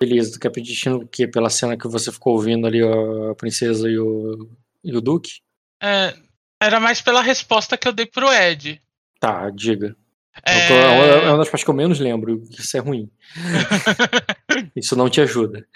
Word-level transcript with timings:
Beleza, 0.00 0.32
tu 0.32 0.40
quer 0.40 0.50
pedir 0.50 0.70
destino 0.70 0.96
o 0.96 1.06
quê? 1.06 1.28
Pela 1.28 1.50
cena 1.50 1.76
que 1.76 1.86
você 1.86 2.10
ficou 2.10 2.32
ouvindo 2.32 2.66
ali 2.66 2.80
a 2.82 3.34
princesa 3.34 3.88
e 3.88 3.98
o, 3.98 4.48
e 4.82 4.96
o 4.96 5.00
Duque? 5.00 5.40
É, 5.82 6.14
era 6.62 6.80
mais 6.80 7.02
pela 7.02 7.20
resposta 7.20 7.76
que 7.76 7.86
eu 7.86 7.92
dei 7.92 8.06
pro 8.06 8.32
Ed. 8.32 8.80
Tá, 9.20 9.50
diga. 9.50 9.94
É... 10.46 10.72
É 10.72 11.28
uma 11.28 11.38
das 11.38 11.48
partes 11.48 11.64
que 11.64 11.70
eu 11.70 11.74
menos 11.74 11.98
lembro, 11.98 12.42
isso 12.50 12.76
é 12.76 12.80
ruim. 12.80 13.10
isso 14.74 14.96
não 14.96 15.10
te 15.10 15.20
ajuda. 15.20 15.66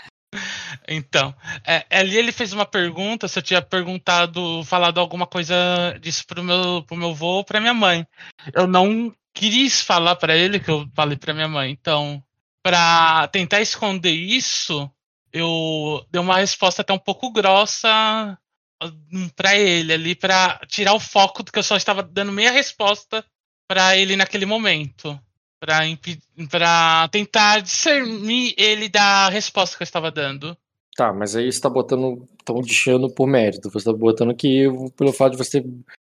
Então, 0.89 1.35
é, 1.67 1.85
ali 1.91 2.17
ele 2.17 2.33
fez 2.33 2.53
uma 2.53 2.67
pergunta 2.67 3.29
se 3.29 3.39
eu 3.39 3.43
tinha 3.43 3.63
perguntado, 3.63 4.65
falado 4.65 4.99
alguma 4.99 5.27
coisa 5.27 5.55
disso 6.01 6.27
pro 6.27 6.43
meu, 6.43 6.83
pro 6.83 6.97
meu 6.97 7.11
avô 7.11 7.37
ou 7.37 7.45
pra 7.45 7.61
minha 7.61 7.75
mãe. 7.75 8.07
Eu 8.53 8.67
não 8.67 9.15
quis 9.33 9.81
falar 9.81 10.17
para 10.17 10.37
ele 10.37 10.59
que 10.59 10.71
eu 10.71 10.89
falei 10.95 11.17
pra 11.17 11.35
minha 11.35 11.49
mãe. 11.49 11.71
Então, 11.71 12.23
para 12.65 13.29
tentar 13.29 13.61
esconder 13.61 14.11
isso, 14.11 14.91
eu 15.31 16.03
dei 16.11 16.19
uma 16.19 16.39
resposta 16.39 16.81
até 16.81 16.95
um 16.95 16.99
pouco 16.99 17.31
grossa 17.31 18.39
hum, 19.13 19.29
para 19.37 19.55
ele 19.55 19.93
ali, 19.93 20.15
para 20.15 20.59
tirar 20.67 20.95
o 20.95 21.01
foco 21.01 21.43
do 21.43 21.53
que 21.53 21.59
eu 21.59 21.63
só 21.63 21.77
estava 21.77 22.03
dando 22.03 22.33
meia 22.33 22.51
resposta 22.51 23.23
para 23.69 23.97
ele 23.99 24.17
naquele 24.17 24.47
momento 24.47 25.21
para 26.51 27.09
tentar 27.09 27.61
discernir 27.61 28.55
ele 28.57 28.89
da 28.89 29.29
resposta 29.29 29.77
que 29.77 29.83
eu 29.83 29.87
estava 29.87 30.11
dando. 30.11 30.57
Tá, 30.97 31.13
mas 31.13 31.35
aí 31.35 31.51
você 31.51 31.61
tá 31.61 31.69
botando 31.69 32.27
tão 32.45 32.61
destino 32.61 33.13
por 33.13 33.27
mérito. 33.27 33.71
Você 33.71 33.85
tá 33.85 33.93
botando 33.93 34.35
que 34.35 34.65
pelo 34.97 35.13
fato 35.13 35.33
de 35.33 35.39
você. 35.39 35.65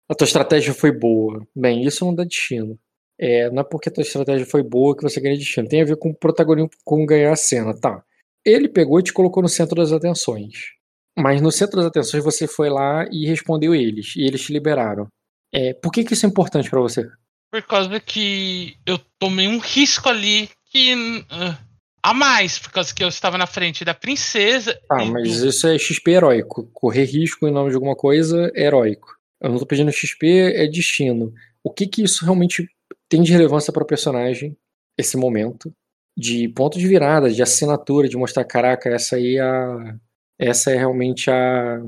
A 0.08 0.14
tua 0.14 0.26
estratégia 0.26 0.74
foi 0.74 0.92
boa. 0.92 1.46
Bem, 1.54 1.84
isso 1.84 2.04
não 2.04 2.14
dá 2.14 2.24
destino. 2.24 2.78
É, 3.18 3.50
não 3.50 3.60
é 3.60 3.64
porque 3.64 3.88
a 3.88 3.92
tua 3.92 4.02
estratégia 4.02 4.46
foi 4.46 4.62
boa 4.62 4.96
que 4.96 5.02
você 5.02 5.20
ganha 5.20 5.36
destino. 5.36 5.68
Tem 5.68 5.82
a 5.82 5.84
ver 5.84 5.96
com 5.96 6.10
o 6.10 6.14
protagonismo, 6.14 6.70
com 6.84 7.06
ganhar 7.06 7.32
a 7.32 7.36
cena, 7.36 7.78
tá? 7.78 8.02
Ele 8.44 8.68
pegou 8.68 9.00
e 9.00 9.02
te 9.02 9.12
colocou 9.12 9.42
no 9.42 9.48
centro 9.48 9.76
das 9.76 9.92
atenções. 9.92 10.72
Mas 11.16 11.40
no 11.40 11.52
centro 11.52 11.76
das 11.76 11.86
atenções 11.86 12.24
você 12.24 12.46
foi 12.46 12.68
lá 12.68 13.06
e 13.10 13.26
respondeu 13.26 13.74
eles. 13.74 14.14
E 14.16 14.22
eles 14.22 14.42
te 14.42 14.52
liberaram. 14.52 15.06
É, 15.52 15.72
por 15.74 15.92
que, 15.92 16.04
que 16.04 16.14
isso 16.14 16.26
é 16.26 16.28
importante 16.28 16.68
para 16.68 16.80
você? 16.80 17.08
por 17.54 17.62
causa 17.62 18.00
que 18.00 18.76
eu 18.84 18.98
tomei 19.16 19.46
um 19.46 19.58
risco 19.58 20.08
ali 20.08 20.50
que. 20.72 20.92
Uh, 20.94 21.56
a 22.02 22.12
mais, 22.12 22.58
por 22.58 22.72
causa 22.72 22.92
que 22.92 23.02
eu 23.02 23.08
estava 23.08 23.38
na 23.38 23.46
frente 23.46 23.84
da 23.84 23.94
princesa. 23.94 24.76
Ah, 24.90 25.04
mas 25.04 25.40
do... 25.40 25.48
isso 25.48 25.68
é 25.68 25.78
XP 25.78 26.10
heróico. 26.10 26.68
Correr 26.72 27.04
risco 27.04 27.46
em 27.46 27.52
nome 27.52 27.70
de 27.70 27.76
alguma 27.76 27.94
coisa 27.94 28.50
é 28.56 28.64
heróico. 28.64 29.06
Eu 29.40 29.50
não 29.50 29.58
tô 29.58 29.64
pedindo 29.64 29.92
XP, 29.92 30.52
é 30.52 30.66
destino. 30.66 31.32
O 31.62 31.72
que 31.72 31.86
que 31.86 32.02
isso 32.02 32.24
realmente 32.24 32.68
tem 33.14 33.22
de 33.22 33.30
relevância 33.30 33.72
para 33.72 33.84
o 33.84 33.86
personagem, 33.86 34.56
esse 34.98 35.16
momento? 35.16 35.72
De 36.16 36.48
ponto 36.48 36.76
de 36.76 36.88
virada, 36.88 37.30
de 37.30 37.40
assinatura, 37.40 38.08
de 38.08 38.16
mostrar, 38.16 38.44
caraca, 38.44 38.88
essa 38.88 39.14
aí 39.14 39.36
é 39.36 39.40
a. 39.40 39.96
Essa 40.36 40.72
é 40.72 40.76
realmente 40.76 41.30
a 41.30 41.80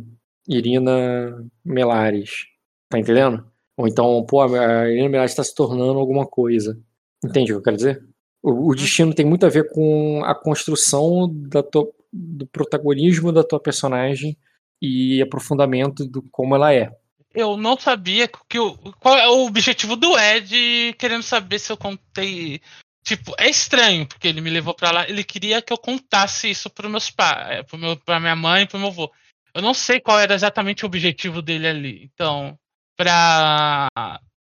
Irina 0.49 1.45
Melares. 1.65 2.47
Tá 2.89 2.97
entendendo? 2.97 3.45
Ou 3.77 3.89
então, 3.89 4.25
pô, 4.25 4.41
a 4.41 4.89
Irina 4.89 5.25
está 5.25 5.43
se 5.43 5.53
tornando 5.53 5.99
alguma 5.99 6.25
coisa. 6.25 6.79
Entende 7.25 7.53
o 7.53 7.57
que 7.57 7.59
eu 7.59 7.63
quero 7.65 7.77
dizer? 7.77 8.05
O, 8.41 8.51
o 8.51 8.69
uhum. 8.69 8.75
destino 8.77 9.13
tem 9.13 9.27
muito 9.27 9.45
a 9.45 9.49
ver 9.49 9.69
com 9.71 10.23
a 10.25 10.33
construção 10.33 11.29
tua, 11.73 11.91
do 12.13 12.47
protagonismo 12.47 13.33
da 13.33 13.43
tua 13.43 13.59
personagem 13.59 14.39
e 14.81 15.21
aprofundamento 15.21 16.07
do 16.07 16.23
como 16.31 16.55
ela 16.55 16.73
é. 16.73 16.97
Eu 17.37 17.59
não 17.59 17.79
sabia 17.79 18.27
que 18.49 18.59
o, 18.59 18.75
qual 18.99 19.15
é 19.15 19.29
o 19.29 19.45
objetivo 19.45 19.95
do 19.95 20.19
Ed 20.19 20.95
querendo 20.99 21.23
saber 21.23 21.59
se 21.59 21.71
eu 21.71 21.77
contei. 21.77 22.63
Tipo, 23.05 23.35
é 23.39 23.51
estranho, 23.51 24.07
porque 24.07 24.27
ele 24.27 24.41
me 24.41 24.49
levou 24.49 24.73
para 24.73 24.91
lá. 24.91 25.09
Ele 25.09 25.23
queria 25.23 25.61
que 25.61 25.71
eu 25.71 25.77
contasse 25.77 26.51
isso 26.51 26.71
para 26.71 26.89
meus 26.89 27.11
pais, 27.11 27.63
para 27.67 27.79
meu, 27.79 27.97
pra 27.99 28.19
minha 28.19 28.35
mãe 28.35 28.63
e 28.63 28.67
pro 28.67 28.79
meu 28.79 28.89
avô. 28.89 29.13
Eu 29.55 29.61
não 29.61 29.75
sei 29.75 30.01
qual 30.01 30.19
era 30.19 30.35
exatamente 30.35 30.85
o 30.85 30.87
objetivo 30.87 31.43
dele 31.43 31.69
ali. 31.69 32.11
Então, 32.15 32.59
para 32.97 33.87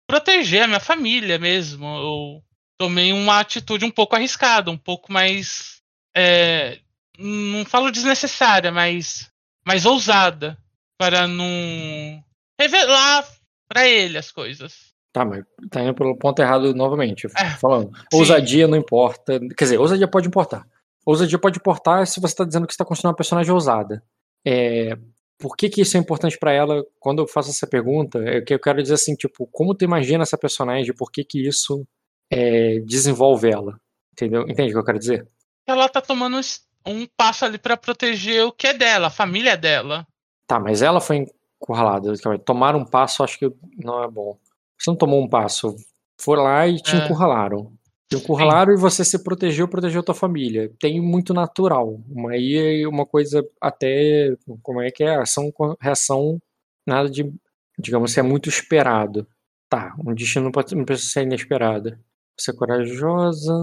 proteger 0.05 0.63
a 0.63 0.67
minha 0.67 0.79
família 0.81 1.39
mesmo. 1.39 1.85
Eu 1.85 2.43
tomei 2.77 3.13
uma 3.13 3.39
atitude 3.39 3.85
um 3.85 3.91
pouco 3.91 4.16
arriscada, 4.16 4.69
um 4.69 4.77
pouco 4.77 5.11
mais. 5.11 5.81
É, 6.13 6.79
não 7.17 7.63
falo 7.63 7.89
desnecessária, 7.89 8.73
mas 8.73 9.31
mais 9.66 9.85
ousada. 9.85 10.57
Para 10.97 11.27
não 11.27 12.23
revelar 12.59 13.28
para 13.68 13.88
ele 13.88 14.18
as 14.18 14.31
coisas. 14.31 14.94
Tá, 15.12 15.24
mas 15.24 15.44
tá 15.69 15.81
indo 15.81 15.94
pelo 15.94 16.18
ponto 16.18 16.41
errado 16.41 16.74
novamente. 16.74 17.28
É, 17.38 17.52
falando. 17.52 17.91
Ousadia 18.12 18.66
sim. 18.66 18.72
não 18.72 18.78
importa. 18.78 19.40
Quer 19.56 19.66
dizer, 19.66 19.78
ousadia 19.78 20.08
pode 20.08 20.28
importar. 20.28 20.66
Ousadia 21.06 21.38
pode 21.38 21.59
importar 21.59 22.08
se 22.08 22.19
você 22.19 22.34
está 22.34 22.44
dizendo 22.44 22.66
que 22.66 22.74
está 22.74 22.84
construindo 22.84 23.12
uma 23.12 23.18
personagem 23.18 23.52
ousada. 23.53 24.03
É, 24.46 24.97
por 25.38 25.56
que, 25.56 25.69
que 25.69 25.81
isso 25.81 25.97
é 25.97 26.00
importante 26.00 26.38
para 26.38 26.52
ela 26.52 26.84
quando 27.00 27.22
eu 27.22 27.28
faço 27.28 27.50
essa 27.50 27.68
pergunta? 27.68 28.19
É 28.24 28.41
que 28.41 28.53
eu 28.53 28.59
quero 28.59 28.81
dizer 28.81 28.96
assim, 28.96 29.14
tipo, 29.14 29.47
como 29.52 29.75
tu 29.75 29.84
imagina 29.84 30.24
essa 30.24 30.38
personagem, 30.38 30.96
por 30.96 31.12
que 31.12 31.24
que 31.24 31.47
isso 31.47 31.85
é, 32.31 32.80
desenvolve 32.80 33.52
ela? 33.52 33.80
Entendeu? 34.14 34.44
Entende 34.44 34.70
o 34.70 34.74
que 34.74 34.80
eu 34.80 34.85
quero 34.85 35.00
dizer? 35.00 35.28
Ela 35.68 35.90
tá 35.90 36.02
tomando 36.02 36.40
um 36.85 37.06
passo 37.18 37.46
ali 37.46 37.58
para 37.58 37.78
proteger 37.78 38.46
o 38.46 38.52
que 38.52 38.68
é 38.68 38.74
dela, 38.74 39.08
a 39.08 39.12
família 39.12 39.56
dela. 39.56 40.08
Tá, 40.47 40.59
mas 40.59 40.81
ela 40.81 41.00
foi 41.00 41.25
encurralada. 41.63 42.13
Tomar 42.46 42.75
um 42.75 42.85
passo 42.85 43.24
acho 43.24 43.40
que 43.40 43.51
não 43.78 44.03
é 44.03 44.07
bom. 44.09 44.38
Você 44.78 44.91
não 44.91 44.97
tomou 44.97 45.24
um 45.24 45.29
passo, 45.29 45.75
foi 46.19 46.38
lá 46.38 46.68
e 46.68 46.75
te 46.75 46.96
é. 46.96 47.06
encurralaram. 47.06 47.72
Te 48.09 48.18
encurralaram 48.18 48.74
e 48.74 48.78
você 48.78 49.03
se 49.06 49.24
protegeu, 49.24 49.68
protegeu 49.68 50.03
tua 50.03 50.13
família. 50.13 50.72
Tem 50.79 51.00
muito 51.02 51.34
natural. 51.34 52.00
Aí 52.29 52.81
é 52.84 52.88
uma 52.88 53.06
coisa 53.06 53.47
até. 53.62 54.35
Como 54.62 54.81
é 54.81 54.91
que 54.91 55.03
é? 55.03 55.16
Ação 55.16 55.52
reação, 55.79 56.40
nada 56.85 57.09
de. 57.09 57.31
Digamos 57.79 58.13
que 58.13 58.19
é 58.19 58.23
muito 58.23 58.50
esperado. 58.50 59.25
Tá, 59.69 59.96
um 60.06 60.13
destino 60.13 60.46
não, 60.46 60.52
pode, 60.52 60.75
não 60.75 60.85
precisa 60.85 61.09
ser 61.09 61.23
inesperado. 61.23 61.97
Você 62.38 62.52
é 62.52 62.53
corajosa. 62.53 63.53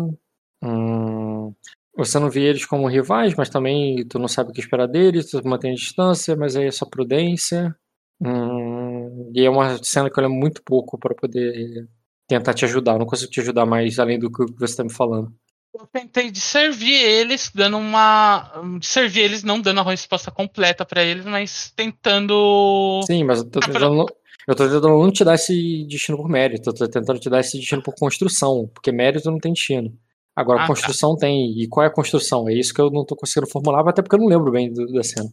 Hum, 0.62 1.55
você 1.97 2.19
não 2.19 2.31
vê 2.31 2.43
eles 2.43 2.65
como 2.65 2.89
rivais, 2.89 3.34
mas 3.34 3.49
também 3.49 4.05
tu 4.06 4.19
não 4.19 4.27
sabe 4.27 4.50
o 4.50 4.53
que 4.53 4.60
esperar 4.60 4.87
deles, 4.87 5.31
tu 5.31 5.47
mantém 5.47 5.72
a 5.72 5.75
distância, 5.75 6.34
mas 6.37 6.56
aí 6.56 6.66
é 6.66 6.71
só 6.71 6.87
prudência. 6.87 7.77
Hum, 8.20 9.32
e 9.34 9.44
é 9.44 9.50
uma 9.50 9.82
cena 9.82 10.10
que 10.10 10.19
eu 10.19 10.22
lembro 10.22 10.38
muito 10.38 10.62
pouco 10.62 10.98
para 10.98 11.14
poder 11.14 11.88
tentar 12.28 12.54
te 12.54 12.64
ajudar. 12.64 12.92
Eu 12.92 12.98
não 12.98 13.06
consigo 13.06 13.31
te 13.31 13.41
ajudar 13.41 13.66
mais 13.66 13.98
além 13.98 14.19
do 14.19 14.31
que 14.31 14.44
você 14.58 14.72
está 14.72 14.84
me 14.84 14.92
falando. 14.92 15.32
Eu 15.72 15.86
tentei 15.86 16.30
de 16.30 16.41
servir 16.41 17.00
eles, 17.00 17.50
dando 17.54 17.78
uma. 17.78 18.50
De 18.78 18.86
servir 18.86 19.20
eles, 19.20 19.44
não 19.44 19.60
dando 19.60 19.80
a 19.80 19.84
resposta 19.84 20.30
completa 20.30 20.84
para 20.84 21.03
eles, 21.03 21.25
mas 21.25 21.72
tentando. 21.75 23.00
Sim, 23.06 23.25
mas 23.25 23.38
eu 23.38 23.48
tô 23.48 23.60
tentando. 23.60 24.06
Eu 24.48 24.54
tô 24.54 24.64
tentando 24.64 24.88
não 24.88 25.12
te 25.12 25.25
dar 25.25 25.34
esse 25.34 25.86
destino 25.88 26.16
por 26.16 26.28
mérito, 26.28 26.70
eu 26.70 26.75
tô 26.75 26.88
tentando 26.88 27.20
te 27.20 27.30
dar 27.30 27.41
esse 27.41 27.56
destino 27.56 27.82
por 27.82 27.94
construção, 27.94 28.69
porque 28.75 28.91
mérito 28.91 29.30
não 29.30 29.38
tem 29.38 29.53
destino. 29.53 29.92
Agora, 30.34 30.60
ah, 30.60 30.62
tá. 30.62 30.66
construção 30.69 31.14
tá. 31.14 31.20
tem. 31.20 31.60
E 31.60 31.69
qual 31.69 31.84
é 31.84 31.88
a 31.88 31.92
construção? 31.92 32.48
É 32.48 32.54
isso 32.54 32.75
que 32.75 32.80
eu 32.80 32.91
não 32.91 33.04
tô 33.04 33.14
conseguindo 33.14 33.50
formular, 33.50 33.88
até 33.88 34.03
porque 34.03 34.16
eu 34.16 34.20
não 34.20 34.26
lembro 34.26 34.50
bem 34.50 34.72
do, 34.72 34.86
da 34.92 35.04
cena. 35.04 35.30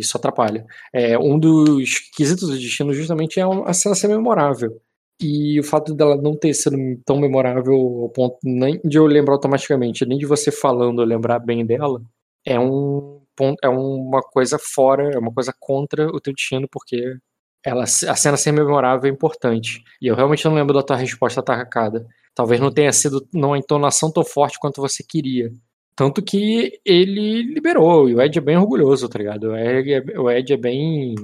Isso 0.00 0.16
atrapalha. 0.16 0.64
É, 0.92 1.18
um 1.18 1.38
dos 1.38 1.98
quesitos 2.16 2.48
do 2.48 2.58
destino 2.58 2.92
justamente 2.92 3.38
é 3.38 3.44
a 3.66 3.72
cena 3.72 3.94
ser 3.94 4.08
memorável. 4.08 4.80
E 5.20 5.60
o 5.60 5.64
fato 5.64 5.94
dela 5.94 6.16
não 6.16 6.34
ter 6.36 6.54
sido 6.54 6.76
tão 7.04 7.20
memorável 7.20 7.74
ao 7.74 8.08
ponto 8.08 8.38
nem 8.42 8.80
de 8.82 8.96
eu 8.98 9.06
lembrar 9.06 9.34
automaticamente, 9.34 10.06
nem 10.06 10.18
de 10.18 10.24
você 10.26 10.50
falando 10.50 11.02
eu 11.02 11.06
lembrar 11.06 11.38
bem 11.38 11.64
dela, 11.64 12.00
é 12.44 12.58
um 12.58 13.20
ponto, 13.36 13.58
é 13.62 13.68
uma 13.68 14.22
coisa 14.22 14.58
fora, 14.58 15.10
é 15.12 15.18
uma 15.18 15.32
coisa 15.32 15.54
contra 15.58 16.06
o 16.08 16.20
teu 16.20 16.32
destino, 16.32 16.66
porque 16.70 17.16
ela, 17.64 17.84
a 17.84 17.86
cena 18.16 18.36
ser 18.36 18.52
memorável 18.52 19.10
é 19.10 19.12
importante. 19.12 19.82
E 20.00 20.06
eu 20.06 20.14
realmente 20.14 20.44
não 20.46 20.54
lembro 20.54 20.74
da 20.74 20.82
tua 20.82 20.96
resposta 20.96 21.40
atacada. 21.40 22.06
Talvez 22.34 22.60
não 22.60 22.72
tenha 22.72 22.92
sido 22.92 23.26
numa 23.34 23.58
entonação 23.58 24.10
tão 24.10 24.24
forte 24.24 24.58
quanto 24.58 24.80
você 24.80 25.02
queria. 25.06 25.52
Tanto 26.00 26.22
que 26.22 26.80
ele 26.82 27.42
liberou, 27.42 28.08
e 28.08 28.14
o 28.14 28.22
Ed 28.22 28.38
é 28.38 28.40
bem 28.40 28.56
orgulhoso, 28.56 29.06
tá 29.06 29.18
ligado? 29.18 29.48
O 29.48 29.54
Ed 29.54 29.92
é, 29.92 30.18
o 30.18 30.30
Ed 30.30 30.50
é 30.50 30.56
bem. 30.56 31.14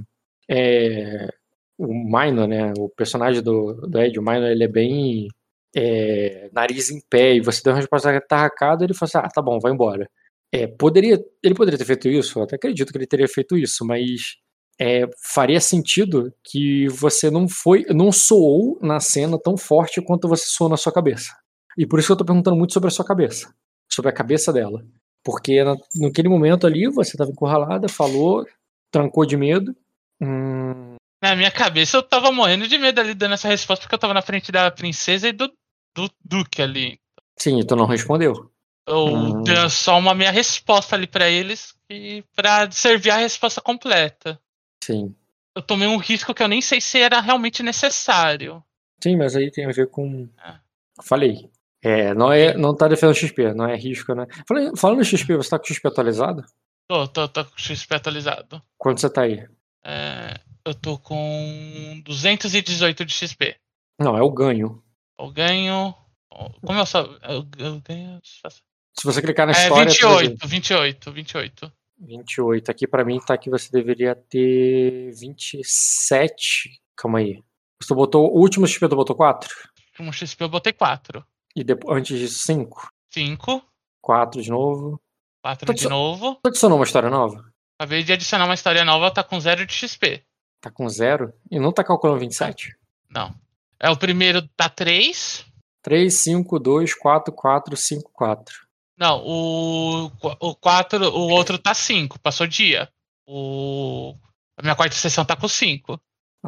É, 0.51 1.31
o 1.79 1.87
Minor, 1.87 2.47
né, 2.47 2.75
o 2.77 2.87
personagem 2.91 3.43
do, 3.43 3.73
do 3.73 3.99
Ed, 3.99 4.19
o 4.19 4.23
Minor, 4.23 4.51
ele 4.51 4.65
é 4.65 4.69
bem 4.69 5.29
é, 5.75 6.51
nariz 6.53 6.91
em 6.91 7.01
pé, 7.09 7.37
e 7.37 7.41
você 7.41 7.63
deu 7.65 7.73
uma 7.73 7.79
resposta 7.79 8.15
atarracada, 8.15 8.85
ele 8.85 8.93
falou 8.93 9.09
assim, 9.09 9.27
ah, 9.27 9.31
tá 9.35 9.41
bom, 9.41 9.59
vai 9.59 9.73
embora. 9.73 10.07
É, 10.53 10.67
poderia, 10.67 11.25
ele 11.43 11.55
poderia 11.55 11.79
ter 11.79 11.87
feito 11.87 12.07
isso, 12.11 12.39
eu 12.39 12.43
até 12.43 12.57
acredito 12.57 12.93
que 12.93 12.99
ele 12.99 13.07
teria 13.07 13.29
feito 13.29 13.57
isso, 13.57 13.83
mas 13.83 14.37
é, 14.79 15.09
faria 15.25 15.59
sentido 15.59 16.31
que 16.45 16.87
você 16.89 17.31
não 17.31 17.49
foi, 17.49 17.87
não 17.95 18.13
soou 18.13 18.79
na 18.83 19.01
cena 19.01 19.39
tão 19.43 19.57
forte 19.57 20.03
quanto 20.03 20.29
você 20.29 20.45
soou 20.47 20.69
na 20.69 20.77
sua 20.77 20.93
cabeça. 20.93 21.33
E 21.79 21.87
por 21.87 21.99
isso 21.99 22.09
que 22.09 22.13
eu 22.13 22.19
tô 22.19 22.27
perguntando 22.27 22.59
muito 22.59 22.75
sobre 22.75 22.89
a 22.89 22.93
sua 22.93 23.07
cabeça, 23.07 23.49
sobre 23.97 24.11
a 24.11 24.15
cabeça 24.15 24.53
dela. 24.53 24.85
Porque 25.25 25.65
na, 25.65 25.75
naquele 25.97 26.29
momento 26.29 26.67
ali 26.67 26.87
você 26.87 27.13
estava 27.13 27.31
encurralada, 27.31 27.89
falou, 27.89 28.47
trancou 28.93 29.25
de 29.25 29.37
medo, 29.37 29.75
hum, 30.21 30.97
na 31.23 31.35
minha 31.35 31.51
cabeça 31.51 31.97
eu 31.97 32.03
tava 32.03 32.31
morrendo 32.31 32.69
de 32.69 32.79
medo 32.79 33.01
ali 33.01 33.15
dando 33.15 33.35
essa 33.35 33.49
resposta 33.49 33.83
porque 33.83 33.95
eu 33.95 33.99
tava 33.99 34.15
na 34.15 34.23
frente 34.23 34.53
da 34.53 34.71
princesa 34.71 35.29
e 35.29 35.33
do, 35.33 35.49
do 35.97 36.11
Duque 36.23 36.61
ali. 36.61 37.01
Sim, 37.39 37.65
tu 37.67 37.75
não 37.75 37.87
respondeu. 37.87 38.53
Eu 38.87 39.43
dei 39.43 39.69
só 39.69 39.99
uma 39.99 40.15
meia 40.15 40.31
resposta 40.31 40.95
ali 40.95 41.09
para 41.09 41.29
eles 41.29 41.75
e 41.91 42.23
para 42.37 42.71
servir 42.71 43.11
a 43.11 43.17
resposta 43.17 43.61
completa. 43.61 44.39
Sim. 44.85 45.15
Eu 45.57 45.63
tomei 45.63 45.89
um 45.89 45.97
risco 45.97 46.33
que 46.33 46.43
eu 46.43 46.49
nem 46.49 46.61
sei 46.61 46.81
se 46.81 47.01
era 47.01 47.21
realmente 47.21 47.63
necessário. 47.63 48.63
Sim, 49.03 49.17
mas 49.17 49.35
aí 49.35 49.51
tem 49.51 49.65
a 49.65 49.73
ver 49.73 49.89
com. 49.89 50.29
É. 50.39 50.55
Falei. 51.03 51.51
É, 51.87 52.13
não, 52.15 52.33
é, 52.33 52.57
não 52.57 52.75
tá 52.75 52.89
defendendo 52.89 53.15
XP, 53.15 53.55
não 53.55 53.65
é 53.65 53.77
risco, 53.77 54.13
né? 54.13 54.27
Falando, 54.45 54.77
falando 54.77 55.05
XP, 55.05 55.37
você 55.37 55.51
tá 55.51 55.57
com 55.57 55.67
XP 55.67 55.87
atualizado? 55.87 56.45
Tô, 56.89 57.07
tô, 57.07 57.29
tô 57.29 57.45
com 57.45 57.57
XP 57.57 57.95
atualizado. 57.95 58.61
Quanto 58.77 59.01
você 59.01 59.09
tá 59.09 59.23
aí? 59.23 59.47
É, 59.85 60.35
eu 60.65 60.75
tô 60.75 60.99
com 60.99 62.03
218 62.05 63.05
de 63.05 63.15
XP. 63.15 63.55
Não, 64.01 64.19
é 64.19 64.23
o 64.23 64.33
ganho. 64.33 64.83
O 65.17 65.31
ganho. 65.31 65.95
Como 66.29 66.77
eu 66.77 66.87
só. 66.87 67.03
Eu, 67.23 67.47
eu 67.57 67.81
ganho. 67.81 68.21
Se 68.25 69.05
você 69.05 69.23
clicar 69.23 69.47
na 69.47 69.53
é, 69.53 69.63
história. 69.63 69.89
28, 69.89 70.49
28, 70.49 71.13
28. 71.13 71.73
28. 72.01 72.69
Aqui 72.69 72.89
pra 72.89 73.05
mim 73.05 73.21
tá 73.21 73.39
que 73.39 73.49
você 73.49 73.71
deveria 73.71 74.17
ter 74.17 75.13
27. 75.13 76.81
Calma 76.97 77.21
aí. 77.21 77.45
Você 77.81 77.95
botou. 77.95 78.29
O 78.35 78.41
último 78.41 78.67
XP 78.67 78.89
tu 78.89 78.97
botou 78.97 79.15
4? 79.15 79.49
O 79.49 80.03
último 80.03 80.13
XP 80.13 80.43
eu 80.43 80.49
botei 80.49 80.73
4. 80.73 81.25
E 81.57 81.65
depois, 81.65 81.97
antes 81.97 82.19
disso, 82.19 82.45
5? 82.45 82.89
5. 83.11 83.63
4 84.03 84.43
de 84.43 84.51
novo. 84.51 85.01
4 85.43 85.75
de 85.75 85.89
novo. 85.89 86.35
Tu 86.43 86.49
adicionou 86.49 86.79
uma 86.79 86.85
história 86.85 87.09
nova? 87.09 87.51
Acabei 87.79 88.03
de 88.03 88.13
adicionar 88.13 88.45
uma 88.45 88.55
história 88.55 88.85
nova, 88.85 89.11
tá 89.11 89.25
com 89.25 89.41
0 89.41 89.65
de 89.65 89.73
XP. 89.73 90.23
Tá 90.61 90.71
com 90.71 90.87
0? 90.89 91.33
E 91.51 91.59
não 91.59 91.73
tá 91.73 91.83
calculando 91.83 92.21
27? 92.21 92.77
Não. 93.09 93.35
É 93.81 93.89
o 93.89 93.97
primeiro 93.97 94.47
tá 94.49 94.69
3. 94.69 95.47
3, 95.83 96.13
5, 96.13 96.59
2, 96.59 96.95
4, 96.95 97.33
4, 97.33 97.77
5, 97.77 98.11
4. 98.13 98.67
Não, 98.99 99.23
o, 99.25 100.07
o 100.41 100.55
4, 100.57 101.05
o 101.11 101.29
outro 101.31 101.59
tá 101.59 101.75
5, 101.75 102.19
passou 102.19 102.47
dia. 102.47 102.91
O, 103.27 104.15
a 104.59 104.63
minha 104.63 104.75
quarta 104.75 104.95
sessão 104.95 105.25
tá 105.25 105.37
com 105.37 105.49
5. 105.49 106.01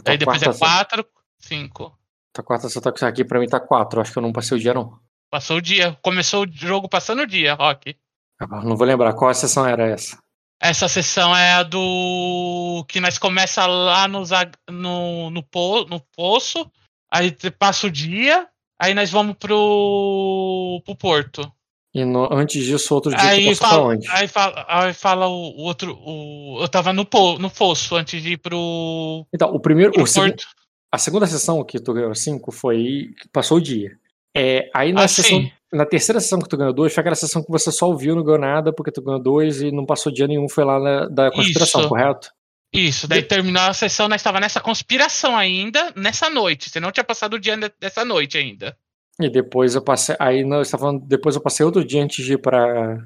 Aí 0.07 0.19
depois 0.19 0.43
é 0.43 0.53
4, 0.53 1.07
5. 1.41 1.99
Tá 2.33 2.43
4, 2.43 2.69
você 2.69 2.81
tá 2.81 2.91
aqui 3.09 3.25
pra 3.25 3.41
mim 3.41 3.47
tá 3.47 3.61
4. 3.61 4.01
Acho 4.01 4.13
que 4.13 4.19
eu 4.19 4.23
não 4.23 4.33
passei 4.33 4.57
o 4.57 4.61
dia, 4.61 4.75
não. 4.75 4.99
Passou 5.31 5.59
o 5.59 5.63
dia. 5.63 5.97
Começou 6.03 6.45
o 6.45 6.51
jogo 6.51 6.89
passando 6.89 7.23
o 7.23 7.27
dia, 7.27 7.55
Rock. 7.55 7.97
Ah, 8.41 8.63
não 8.63 8.77
vou 8.77 8.87
lembrar. 8.87 9.13
Qual 9.15 9.33
sessão 9.35 9.67
era 9.67 9.87
essa? 9.87 10.19
Essa 10.61 10.89
sessão 10.89 11.37
é 11.37 11.55
a 11.55 11.63
do. 11.63 12.85
que 12.89 13.01
nós 13.01 13.19
começa 13.19 13.67
lá 13.67 14.09
no, 14.09 14.23
no, 14.71 15.31
no, 15.31 15.43
po... 15.43 15.85
no 15.85 16.01
poço. 16.17 16.71
Aí 17.13 17.31
passa 17.59 17.87
o 17.87 17.91
dia. 17.91 18.49
Aí 18.81 18.95
nós 18.95 19.11
vamos 19.11 19.37
pro. 19.37 20.83
pro 20.85 20.97
porto. 20.97 21.53
E 21.95 22.05
no, 22.05 22.33
antes 22.33 22.65
disso, 22.65 22.95
outro 22.95 23.11
dia 23.11 23.29
aí 23.29 23.55
fala, 23.55 23.83
onde? 23.83 24.09
Aí 24.11 24.29
fala, 24.29 24.67
aí 24.69 24.93
fala 24.93 25.27
o, 25.27 25.33
o 25.33 25.63
outro. 25.63 25.99
O, 26.01 26.59
eu 26.61 26.69
tava 26.69 26.93
no, 26.93 27.05
po, 27.05 27.39
no 27.39 27.49
fosso 27.49 27.97
antes 27.97 28.23
de 28.23 28.33
ir 28.33 28.37
pro. 28.39 29.27
Então, 29.33 29.51
o 29.55 29.61
primeiro. 29.61 30.01
O 30.01 30.07
segundo, 30.07 30.37
a 30.91 30.99
segunda 30.99 31.27
sessão 31.27 31.63
que 31.65 31.79
tu 31.79 31.93
ganhou 31.93 32.15
5 32.15 32.51
foi. 32.53 33.11
Passou 33.33 33.59
o 33.59 33.61
dia. 33.61 33.99
É, 34.37 34.71
aí 34.75 34.93
na, 34.93 35.05
ah, 35.05 35.09
sessão, 35.09 35.51
na 35.73 35.85
terceira 35.85 36.21
sessão 36.21 36.39
que 36.39 36.49
tu 36.49 36.57
ganhou 36.57 36.73
2, 36.73 36.93
foi 36.93 37.01
aquela 37.01 37.17
sessão 37.17 37.43
que 37.43 37.51
você 37.51 37.73
só 37.73 37.89
ouviu, 37.89 38.15
não 38.15 38.23
ganhou 38.23 38.39
nada, 38.39 38.73
porque 38.73 38.93
tu 38.93 39.03
ganhou 39.03 39.21
2 39.21 39.63
e 39.63 39.73
não 39.73 39.85
passou 39.85 40.13
dia 40.13 40.27
nenhum, 40.27 40.49
foi 40.49 40.65
lá 40.65 40.79
na, 40.79 41.09
da 41.09 41.31
conspiração, 41.31 41.81
Isso. 41.81 41.89
correto? 41.89 42.31
Isso, 42.73 43.09
daí 43.09 43.23
terminou 43.23 43.63
a 43.63 43.73
sessão, 43.73 44.09
nós 44.09 44.21
estava 44.21 44.39
nessa 44.39 44.61
conspiração 44.61 45.37
ainda, 45.37 45.91
nessa 45.97 46.29
noite. 46.29 46.69
Você 46.69 46.79
não 46.79 46.93
tinha 46.93 47.05
passado 47.05 47.35
o 47.35 47.41
dia 47.41 47.57
dessa 47.81 48.05
noite 48.05 48.37
ainda. 48.37 48.77
E 49.21 49.29
depois 49.31 49.75
eu 49.75 49.83
passei. 49.83 50.15
Aí 50.19 50.45
nós 50.45 50.71
falando, 50.71 51.01
depois 51.07 51.35
eu 51.35 51.41
passei 51.41 51.65
outro 51.65 51.85
dia 51.85 52.03
antes 52.03 52.25
de 52.25 52.35
ir 52.35 52.39
pra. 52.39 52.99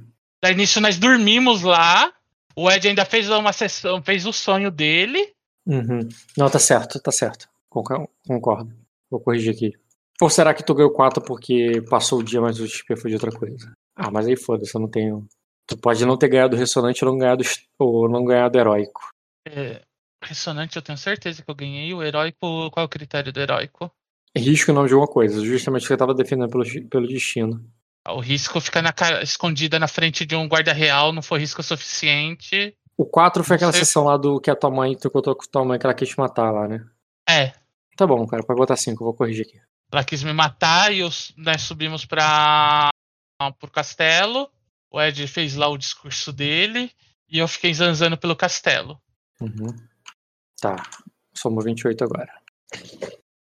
Daí 0.42 0.54
nisso 0.54 0.80
nós 0.80 0.98
dormimos 0.98 1.62
lá. 1.62 2.12
O 2.56 2.70
Ed 2.70 2.86
ainda 2.86 3.04
fez 3.04 3.30
uma 3.30 3.52
sessão, 3.52 4.02
fez 4.02 4.26
o 4.26 4.32
sonho 4.32 4.70
dele. 4.70 5.32
Uhum. 5.64 6.06
Não, 6.36 6.50
tá 6.50 6.58
certo, 6.58 7.00
tá 7.00 7.10
certo. 7.10 7.48
Concordo. 7.72 8.72
Vou 9.10 9.20
corrigir 9.20 9.54
aqui. 9.54 9.72
Ou 10.20 10.30
será 10.30 10.54
que 10.54 10.64
tu 10.64 10.74
ganhou 10.74 10.92
4 10.92 11.22
porque 11.22 11.82
passou 11.88 12.20
o 12.20 12.22
dia, 12.22 12.40
mas 12.40 12.60
o 12.60 12.66
XP 12.66 12.96
foi 12.96 13.10
de 13.10 13.16
outra 13.16 13.32
coisa? 13.32 13.72
Ah, 13.96 14.10
mas 14.10 14.26
aí 14.26 14.36
foda-se, 14.36 14.74
eu 14.74 14.80
não 14.80 14.88
tenho. 14.88 15.26
Tu 15.66 15.76
pode 15.76 16.04
não 16.04 16.16
ter 16.16 16.28
ganhado 16.28 16.56
ressonante 16.56 17.04
ou 17.04 17.10
não 17.10 17.18
ganhado, 17.18 17.44
ou 17.78 18.08
não 18.08 18.24
ganhado 18.24 18.58
heróico. 18.58 19.08
É, 19.48 19.82
ressonante 20.22 20.76
eu 20.76 20.82
tenho 20.82 20.98
certeza 20.98 21.42
que 21.42 21.50
eu 21.50 21.54
ganhei. 21.54 21.92
O 21.92 22.02
heróico, 22.02 22.70
qual 22.70 22.84
é 22.84 22.86
o 22.86 22.88
critério 22.88 23.32
do 23.32 23.40
heróico? 23.40 23.90
Risco 24.36 24.70
o 24.70 24.74
nome 24.74 24.88
de 24.88 24.94
uma 24.94 25.06
coisa, 25.06 25.44
justamente 25.44 25.84
o 25.84 25.86
que 25.86 25.92
eu 25.92 25.98
tava 25.98 26.14
defendendo 26.14 26.50
pelo, 26.50 26.88
pelo 26.88 27.06
destino. 27.06 27.64
O 28.08 28.20
risco 28.20 28.60
ficar 28.60 28.82
na 28.82 28.92
cara, 28.92 29.22
escondida 29.22 29.78
na 29.78 29.86
frente 29.86 30.24
de 30.24 30.34
um 30.34 30.48
guarda 30.48 30.72
real 30.72 31.12
não 31.12 31.22
foi 31.22 31.40
risco 31.40 31.62
suficiente. 31.62 32.74
O 32.96 33.04
4 33.04 33.44
foi 33.44 33.56
aquela 33.56 33.72
sessão 33.72 34.04
lá 34.04 34.16
do 34.16 34.40
que 34.40 34.50
a 34.50 34.56
tua 34.56 34.70
mãe, 34.70 34.96
tu 34.96 35.10
contou 35.10 35.34
com 35.34 35.44
tua 35.50 35.64
mãe 35.64 35.78
que 35.78 35.86
ela 35.86 35.94
quis 35.94 36.08
te 36.08 36.18
matar 36.18 36.50
lá, 36.50 36.66
né? 36.66 36.84
É. 37.28 37.52
Tá 37.96 38.06
bom, 38.06 38.26
cara, 38.26 38.42
pode 38.42 38.58
botar 38.58 38.76
5, 38.76 39.02
eu 39.02 39.06
vou 39.06 39.14
corrigir 39.14 39.46
aqui. 39.46 39.60
Ela 39.92 40.04
quis 40.04 40.22
me 40.22 40.32
matar 40.32 40.92
e 40.92 41.00
eu, 41.00 41.10
nós 41.36 41.62
subimos 41.62 42.04
para 42.04 42.88
pro 43.58 43.70
castelo. 43.70 44.48
O 44.90 45.00
Ed 45.00 45.26
fez 45.26 45.54
lá 45.54 45.68
o 45.68 45.78
discurso 45.78 46.32
dele 46.32 46.90
e 47.28 47.38
eu 47.38 47.48
fiquei 47.48 47.72
zanzando 47.74 48.16
pelo 48.16 48.36
castelo. 48.36 49.00
Uhum. 49.40 49.74
Tá, 50.60 50.76
somos 51.34 51.64
28 51.64 52.04
agora. 52.04 52.32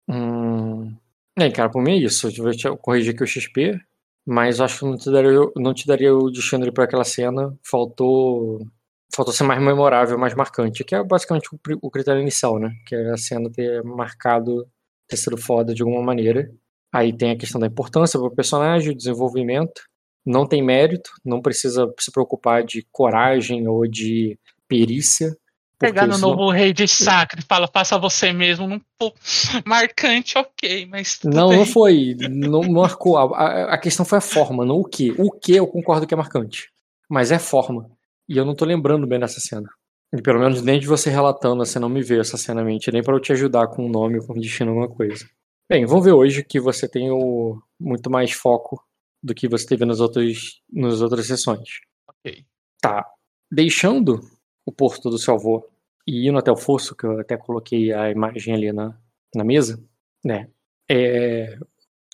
Hum... 0.08 0.96
É, 1.38 1.50
cara, 1.50 1.70
por 1.70 1.82
mim 1.82 1.92
é 1.92 1.96
isso. 1.96 2.28
Eu 2.28 2.44
vou 2.44 2.76
corrigir 2.78 3.14
aqui 3.14 3.22
o 3.22 3.26
XP, 3.26 3.80
mas 4.26 4.60
acho 4.60 4.80
que 4.80 4.84
não 4.84 4.96
te 4.96 5.10
daria, 5.10 5.38
não 5.56 5.74
te 5.74 5.86
daria 5.86 6.14
o 6.14 6.30
destino 6.30 6.70
para 6.72 6.84
aquela 6.84 7.04
cena. 7.04 7.56
Faltou 7.62 8.66
faltou 9.14 9.32
ser 9.32 9.44
mais 9.44 9.60
memorável, 9.60 10.18
mais 10.18 10.34
marcante, 10.34 10.84
que 10.84 10.94
é 10.94 11.02
basicamente 11.02 11.48
o, 11.82 11.90
critério 11.90 12.20
inicial, 12.20 12.58
né? 12.58 12.72
Que 12.86 12.94
é 12.94 13.10
a 13.10 13.16
cena 13.16 13.50
ter 13.50 13.82
marcado, 13.84 14.66
ter 15.06 15.16
sido 15.16 15.36
foda 15.36 15.74
de 15.74 15.82
alguma 15.82 16.02
maneira. 16.02 16.50
Aí 16.92 17.12
tem 17.12 17.30
a 17.30 17.36
questão 17.36 17.60
da 17.60 17.66
importância 17.66 18.18
para 18.18 18.28
o 18.28 18.34
personagem, 18.34 18.90
o 18.90 18.96
desenvolvimento. 18.96 19.82
Não 20.24 20.46
tem 20.46 20.62
mérito, 20.62 21.10
não 21.24 21.42
precisa 21.42 21.92
se 21.98 22.10
preocupar 22.10 22.62
de 22.62 22.86
coragem 22.90 23.66
ou 23.66 23.86
de 23.86 24.38
perícia. 24.68 25.36
Pegar 25.78 26.06
no 26.06 26.16
novo 26.16 26.48
rei 26.48 26.72
de 26.72 26.86
sacre 26.86 27.40
e 27.40 27.44
fala, 27.44 27.66
faça 27.66 27.98
você 27.98 28.32
mesmo, 28.32 28.68
não 28.68 28.80
pô, 28.96 29.12
marcante, 29.66 30.38
ok, 30.38 30.86
mas. 30.86 31.18
Não, 31.24 31.48
bem. 31.48 31.58
não 31.58 31.66
foi. 31.66 32.16
Não 32.30 32.62
marcou. 32.70 33.18
A, 33.18 33.74
a, 33.74 33.78
questão 33.78 34.06
foi 34.06 34.18
a 34.18 34.20
forma, 34.20 34.64
não 34.64 34.76
o 34.76 34.84
que. 34.84 35.10
O 35.18 35.30
que 35.30 35.56
eu 35.56 35.66
concordo 35.66 36.06
que 36.06 36.14
é 36.14 36.16
marcante. 36.16 36.70
Mas 37.10 37.32
é 37.32 37.38
forma. 37.38 37.90
E 38.28 38.36
eu 38.36 38.44
não 38.44 38.54
tô 38.54 38.64
lembrando 38.64 39.06
bem 39.06 39.18
dessa 39.18 39.40
cena. 39.40 39.68
E 40.14 40.20
pelo 40.20 40.40
menos 40.40 40.62
nem 40.62 40.78
de 40.78 40.86
você 40.86 41.10
relatando, 41.10 41.64
você 41.64 41.78
não 41.78 41.88
me 41.88 42.02
veio 42.02 42.20
essa 42.20 42.36
cena 42.36 42.60
à 42.60 42.64
mente, 42.64 42.92
nem 42.92 43.02
para 43.02 43.14
eu 43.14 43.20
te 43.20 43.32
ajudar 43.32 43.68
com 43.68 43.86
um 43.86 43.90
nome 43.90 44.18
ou 44.18 44.26
com 44.26 44.34
destino 44.34 44.70
alguma 44.70 44.88
coisa. 44.88 45.26
Bem, 45.70 45.86
vamos 45.86 46.04
ver 46.04 46.12
hoje 46.12 46.44
que 46.44 46.60
você 46.60 46.86
tem 46.86 47.10
o, 47.10 47.62
muito 47.80 48.10
mais 48.10 48.32
foco 48.32 48.82
do 49.22 49.34
que 49.34 49.48
você 49.48 49.66
teve 49.66 49.86
nas 49.86 50.00
outras, 50.00 50.60
nas 50.70 51.00
outras 51.00 51.26
sessões. 51.26 51.80
Ok. 52.06 52.44
Tá. 52.80 53.06
Deixando 53.50 54.20
o 54.66 54.72
porto 54.72 55.08
do 55.08 55.18
seu 55.18 55.34
avô 55.34 55.66
e 56.06 56.28
indo 56.28 56.38
até 56.38 56.50
o 56.50 56.56
fosso, 56.56 56.94
que 56.94 57.06
eu 57.06 57.20
até 57.20 57.36
coloquei 57.36 57.92
a 57.92 58.10
imagem 58.10 58.54
ali 58.54 58.72
na, 58.72 58.98
na 59.34 59.44
mesa, 59.44 59.82
né? 60.24 60.50
É, 60.90 61.56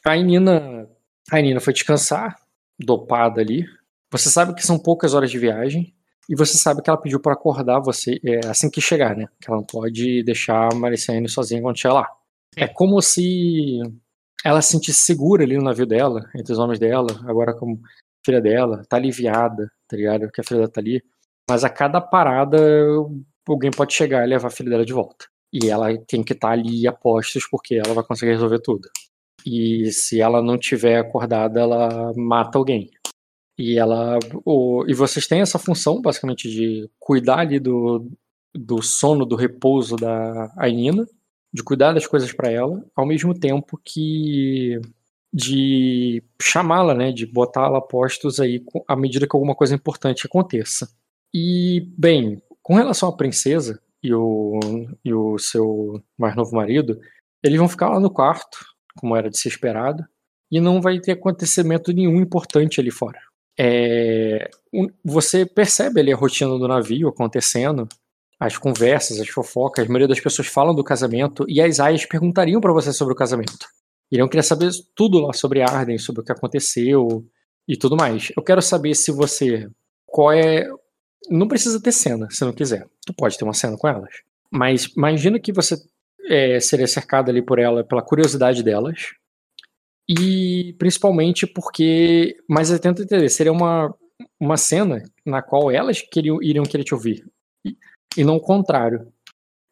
a 0.04 0.14
Nina, 0.14 0.88
a 1.32 1.40
Nina 1.40 1.60
foi 1.60 1.72
descansar, 1.72 2.40
dopada 2.78 3.40
ali. 3.40 3.64
Você 4.12 4.30
sabe 4.30 4.54
que 4.54 4.64
são 4.64 4.78
poucas 4.78 5.14
horas 5.14 5.30
de 5.30 5.38
viagem, 5.38 5.94
e 6.28 6.36
você 6.36 6.58
sabe 6.58 6.82
que 6.82 6.90
ela 6.90 7.00
pediu 7.00 7.20
para 7.20 7.32
acordar 7.32 7.80
você 7.80 8.20
é, 8.24 8.46
assim 8.48 8.70
que 8.70 8.80
chegar, 8.80 9.16
né? 9.16 9.26
Que 9.40 9.50
ela 9.50 9.58
não 9.58 9.66
pode 9.66 10.22
deixar 10.22 10.72
a 10.72 10.74
Mariciane 10.74 11.28
sozinha 11.28 11.62
quando 11.62 11.78
chegar 11.78 11.94
lá. 11.94 12.08
É 12.56 12.66
como 12.68 13.00
se 13.00 13.80
ela 14.44 14.60
se 14.60 14.72
sentisse 14.72 15.02
segura 15.02 15.44
ali 15.44 15.56
no 15.56 15.64
navio 15.64 15.86
dela, 15.86 16.28
entre 16.36 16.52
os 16.52 16.58
homens 16.58 16.78
dela, 16.78 17.08
agora 17.26 17.54
como 17.54 17.80
filha 18.24 18.40
dela, 18.40 18.82
tá 18.88 18.96
aliviada, 18.96 19.70
tá 19.88 19.96
ligado? 19.96 20.30
Que 20.30 20.40
a 20.40 20.44
filha 20.44 20.60
dela 20.60 20.72
tá 20.72 20.80
ali. 20.80 21.02
Mas 21.48 21.64
a 21.64 21.70
cada 21.70 22.00
parada, 22.00 22.58
alguém 23.48 23.70
pode 23.70 23.94
chegar 23.94 24.24
e 24.24 24.28
levar 24.28 24.48
a 24.48 24.50
filha 24.50 24.70
dela 24.70 24.84
de 24.84 24.92
volta. 24.92 25.26
E 25.50 25.70
ela 25.70 25.88
tem 26.06 26.22
que 26.22 26.34
estar 26.34 26.48
tá 26.48 26.52
ali 26.52 26.86
a 26.86 26.92
postos 26.92 27.48
porque 27.50 27.76
ela 27.76 27.94
vai 27.94 28.04
conseguir 28.04 28.32
resolver 28.32 28.60
tudo. 28.60 28.88
E 29.46 29.90
se 29.92 30.20
ela 30.20 30.42
não 30.42 30.58
tiver 30.58 30.98
acordada, 30.98 31.60
ela 31.60 32.12
mata 32.16 32.58
alguém. 32.58 32.90
E 33.58 33.76
ela. 33.78 34.18
O, 34.44 34.84
e 34.86 34.94
vocês 34.94 35.26
têm 35.26 35.40
essa 35.40 35.58
função, 35.58 36.00
basicamente, 36.00 36.48
de 36.48 36.88
cuidar 36.98 37.40
ali 37.40 37.58
do, 37.58 38.08
do 38.54 38.80
sono, 38.82 39.26
do 39.26 39.34
repouso 39.34 39.96
da 39.96 40.52
Ainina, 40.56 41.06
de 41.52 41.62
cuidar 41.62 41.92
das 41.92 42.06
coisas 42.06 42.32
para 42.32 42.50
ela, 42.50 42.84
ao 42.94 43.06
mesmo 43.06 43.34
tempo 43.34 43.80
que 43.84 44.80
de 45.32 46.22
chamá-la, 46.40 46.94
né, 46.94 47.12
de 47.12 47.26
botá-la 47.26 47.78
a 47.78 47.82
postos 47.82 48.40
aí 48.40 48.64
à 48.86 48.96
medida 48.96 49.26
que 49.26 49.36
alguma 49.36 49.54
coisa 49.54 49.74
importante 49.74 50.26
aconteça. 50.26 50.88
E, 51.34 51.86
bem, 51.98 52.40
com 52.62 52.74
relação 52.74 53.08
à 53.08 53.16
princesa 53.16 53.80
e 54.02 54.14
o, 54.14 54.58
e 55.04 55.12
o 55.12 55.38
seu 55.38 56.02
mais 56.16 56.34
novo 56.34 56.54
marido, 56.54 56.98
eles 57.42 57.58
vão 57.58 57.68
ficar 57.68 57.90
lá 57.90 58.00
no 58.00 58.10
quarto, 58.10 58.58
como 58.96 59.16
era 59.16 59.28
de 59.28 59.38
ser 59.38 59.48
esperado, 59.48 60.04
e 60.50 60.60
não 60.60 60.80
vai 60.80 60.98
ter 60.98 61.12
acontecimento 61.12 61.92
nenhum 61.92 62.16
importante 62.16 62.80
ali 62.80 62.90
fora. 62.90 63.18
É, 63.58 64.50
você 65.04 65.44
percebe 65.44 66.00
ali 66.00 66.12
a 66.12 66.16
rotina 66.16 66.50
do 66.56 66.68
navio 66.68 67.08
acontecendo, 67.08 67.88
as 68.38 68.56
conversas, 68.56 69.20
as 69.20 69.28
fofocas, 69.28 69.84
a 69.84 69.88
maioria 69.88 70.06
das 70.06 70.20
pessoas 70.20 70.46
falam 70.46 70.74
do 70.74 70.84
casamento 70.84 71.44
e 71.48 71.60
as 71.60 71.80
aias 71.80 72.06
perguntariam 72.06 72.60
para 72.60 72.72
você 72.72 72.92
sobre 72.92 73.12
o 73.12 73.16
casamento. 73.16 73.66
Iriam 74.10 74.28
querer 74.28 74.42
saber 74.42 74.70
tudo 74.94 75.18
lá 75.18 75.32
sobre 75.32 75.60
Arden, 75.60 75.98
sobre 75.98 76.22
o 76.22 76.24
que 76.24 76.32
aconteceu 76.32 77.24
e 77.66 77.76
tudo 77.76 77.96
mais. 77.96 78.32
Eu 78.36 78.42
quero 78.42 78.62
saber 78.62 78.94
se 78.94 79.10
você. 79.12 79.68
Qual 80.06 80.32
é. 80.32 80.66
Não 81.28 81.48
precisa 81.48 81.82
ter 81.82 81.92
cena, 81.92 82.28
se 82.30 82.44
não 82.44 82.52
quiser. 82.52 82.86
Tu 83.04 83.12
pode 83.12 83.36
ter 83.36 83.44
uma 83.44 83.52
cena 83.52 83.76
com 83.76 83.88
elas. 83.88 84.22
Mas 84.50 84.84
imagina 84.96 85.38
que 85.38 85.52
você 85.52 85.76
é, 86.26 86.58
seria 86.60 86.86
cercado 86.86 87.28
ali 87.28 87.42
por 87.42 87.58
ela, 87.58 87.84
pela 87.84 88.00
curiosidade 88.00 88.62
delas. 88.62 89.14
E 90.08 90.74
principalmente 90.78 91.46
porque. 91.46 92.36
Mas 92.48 92.70
eu 92.70 92.78
tento 92.78 93.02
entender, 93.02 93.28
seria 93.28 93.52
uma, 93.52 93.94
uma 94.40 94.56
cena 94.56 95.02
na 95.24 95.42
qual 95.42 95.70
elas 95.70 96.00
queriam, 96.00 96.42
iriam 96.42 96.64
querer 96.64 96.84
te 96.84 96.94
ouvir. 96.94 97.24
E, 97.64 97.76
e 98.16 98.24
não 98.24 98.36
o 98.36 98.40
contrário. 98.40 99.12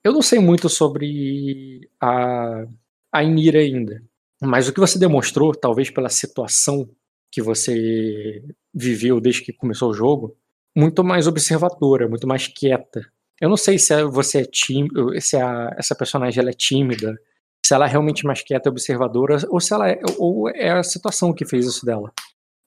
Eu 0.05 0.13
não 0.13 0.23
sei 0.23 0.39
muito 0.39 0.69
sobre 0.69 1.89
a, 2.01 2.65
a 3.13 3.25
Inira 3.25 3.59
ainda. 3.61 4.03
Mas 4.41 4.69
o 4.69 4.73
que 4.73 4.81
você 4.81 4.99
demonstrou, 4.99 5.55
talvez 5.55 5.91
pela 5.91 6.09
situação 6.09 6.89
que 7.33 7.41
você 7.43 8.43
viveu 8.73 9.21
desde 9.21 9.43
que 9.43 9.53
começou 9.53 9.91
o 9.91 9.95
jogo, 9.95 10.37
muito 10.77 11.03
mais 11.03 11.27
observadora, 11.27 12.09
muito 12.09 12.27
mais 12.27 12.47
quieta. 12.47 13.01
Eu 13.41 13.49
não 13.49 13.57
sei 13.57 13.79
se 13.79 13.95
é, 13.95 14.05
você 14.05 14.43
é 14.43 14.45
tímido, 14.45 15.19
se 15.21 15.37
a, 15.37 15.75
essa 15.79 15.95
personagem 15.95 16.41
ela 16.41 16.51
é 16.51 16.55
tímida, 16.55 17.19
se 17.67 17.75
ela 17.75 17.87
é 17.87 17.89
realmente 17.89 18.25
mais 18.25 18.43
quieta 18.43 18.69
observadora, 18.69 19.39
ou 19.51 19.61
se 19.61 19.75
ela 19.75 19.91
é, 19.91 20.01
ou 20.19 20.49
é 20.49 20.71
a 20.71 20.83
situação 20.83 21.35
que 21.35 21.45
fez 21.45 21.67
isso 21.67 21.85
dela. 21.85 22.13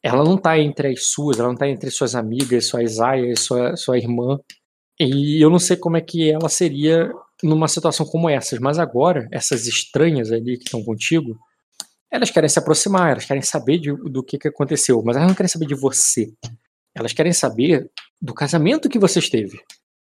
Ela 0.04 0.24
não 0.24 0.38
tá 0.38 0.58
entre 0.60 0.90
as 0.90 1.08
suas, 1.08 1.40
ela 1.40 1.48
não 1.48 1.56
tá 1.56 1.68
entre 1.68 1.90
suas 1.90 2.16
amigas, 2.16 2.68
suas 2.68 3.00
aias, 3.00 3.40
sua, 3.40 3.76
sua 3.76 3.98
irmã. 3.98 4.40
E 5.00 5.42
eu 5.42 5.50
não 5.50 5.60
sei 5.60 5.78
como 5.78 5.96
é 5.96 6.02
que 6.02 6.30
ela 6.30 6.50
seria 6.50 7.10
numa 7.42 7.70
situação 7.70 8.06
como 8.06 8.30
essas, 8.30 8.60
mas 8.60 8.78
agora, 8.78 9.28
essas 9.32 9.66
estranhas 9.68 10.32
ali 10.32 10.58
que 10.58 10.66
estão 10.66 10.84
contigo, 10.84 11.38
elas 12.12 12.30
querem 12.30 12.50
se 12.50 12.60
aproximar, 12.60 13.12
elas 13.12 13.26
querem 13.26 13.42
saber 13.42 13.78
de, 13.78 13.94
do 13.94 14.22
que, 14.22 14.38
que 14.38 14.50
aconteceu, 14.50 15.02
mas 15.04 15.16
elas 15.16 15.30
não 15.30 15.36
querem 15.36 15.50
saber 15.50 15.66
de 15.66 15.76
você. 15.76 16.34
Elas 16.94 17.14
querem 17.14 17.32
saber 17.32 17.90
do 18.22 18.34
casamento 18.34 18.90
que 18.90 19.00
você 19.00 19.20
esteve. 19.20 19.60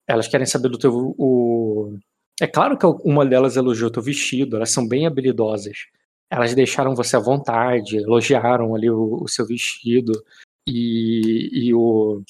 Elas 0.09 0.28
querem 0.28 0.47
saber 0.47 0.71
do 0.71 0.78
teu. 0.78 1.14
O... 1.18 1.99
É 2.40 2.47
claro 2.47 2.78
que 2.78 2.87
uma 3.04 3.26
delas 3.26 3.57
elogiou 3.57 3.90
teu 3.90 4.02
vestido, 4.02 4.57
elas 4.57 4.71
são 4.71 4.87
bem 4.87 5.07
habilidosas. 5.07 5.87
Elas 6.30 6.54
deixaram 6.54 6.95
você 6.95 7.16
à 7.16 7.21
vontade, 7.21 7.97
elogiaram 7.97 8.75
ali 8.75 8.90
o, 8.90 9.23
o 9.23 9.28
seu 9.28 9.47
vestido 9.47 10.12
e, 10.68 11.68
e, 11.68 11.75
o, 11.75 12.23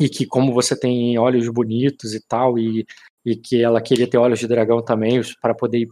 e 0.00 0.08
que 0.08 0.26
como 0.26 0.54
você 0.54 0.78
tem 0.78 1.18
olhos 1.18 1.48
bonitos 1.48 2.14
e 2.14 2.20
tal, 2.20 2.58
e, 2.58 2.86
e 3.24 3.36
que 3.36 3.62
ela 3.62 3.82
queria 3.82 4.08
ter 4.08 4.18
olhos 4.18 4.38
de 4.38 4.46
dragão 4.46 4.82
também 4.82 5.20
para 5.40 5.54
poder 5.54 5.78
ir 5.78 5.88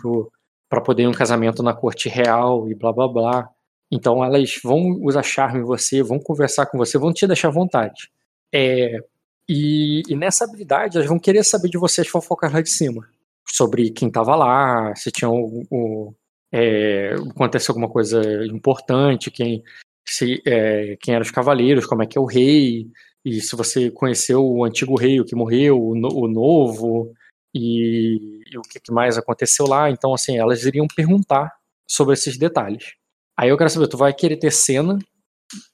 para 0.68 0.80
poder 0.80 1.02
ir 1.02 1.08
um 1.08 1.12
casamento 1.12 1.62
na 1.64 1.74
corte 1.74 2.08
real 2.08 2.70
e 2.70 2.74
blá 2.74 2.92
blá 2.92 3.08
blá. 3.08 3.50
Então 3.90 4.24
elas 4.24 4.58
vão 4.62 4.98
usar 5.02 5.22
charme 5.22 5.60
em 5.60 5.64
você, 5.64 6.02
vão 6.02 6.20
conversar 6.20 6.66
com 6.66 6.78
você, 6.78 6.96
vão 6.96 7.12
te 7.12 7.26
deixar 7.26 7.48
à 7.48 7.50
vontade. 7.50 8.08
É, 8.54 8.98
e, 9.48 10.02
e, 10.08 10.14
nessa 10.14 10.44
habilidade, 10.44 10.96
elas 10.96 11.08
vão 11.08 11.18
querer 11.18 11.42
saber 11.44 11.68
de 11.68 11.78
vocês 11.78 12.06
fofocas 12.06 12.52
lá 12.52 12.60
de 12.60 12.70
cima. 12.70 13.08
Sobre 13.52 13.90
quem 13.90 14.10
tava 14.10 14.36
lá, 14.36 14.94
se 14.94 15.10
tinha 15.10 15.28
o, 15.28 15.64
o 15.70 16.14
é, 16.52 17.14
aconteceu 17.30 17.72
alguma 17.72 17.88
coisa 17.88 18.20
importante, 18.46 19.30
quem, 19.30 19.62
se, 20.06 20.42
é, 20.46 20.96
quem 21.00 21.14
eram 21.14 21.22
os 21.22 21.30
cavaleiros, 21.30 21.86
como 21.86 22.02
é 22.02 22.06
que 22.06 22.18
é 22.18 22.20
o 22.20 22.26
rei, 22.26 22.86
e 23.24 23.40
se 23.40 23.54
você 23.54 23.90
conheceu 23.90 24.44
o 24.44 24.64
antigo 24.64 24.96
rei, 24.96 25.20
o 25.20 25.24
que 25.24 25.34
morreu, 25.34 25.78
o, 25.78 25.92
o 25.92 26.28
novo, 26.28 27.12
e, 27.54 28.42
e, 28.50 28.58
o 28.58 28.62
que 28.62 28.80
mais 28.92 29.18
aconteceu 29.18 29.66
lá. 29.66 29.90
Então, 29.90 30.14
assim, 30.14 30.38
elas 30.38 30.64
iriam 30.64 30.86
perguntar 30.86 31.52
sobre 31.88 32.14
esses 32.14 32.38
detalhes. 32.38 32.94
Aí 33.36 33.48
eu 33.48 33.58
quero 33.58 33.70
saber, 33.70 33.88
tu 33.88 33.96
vai 33.96 34.12
querer 34.14 34.36
ter 34.36 34.52
cena, 34.52 34.98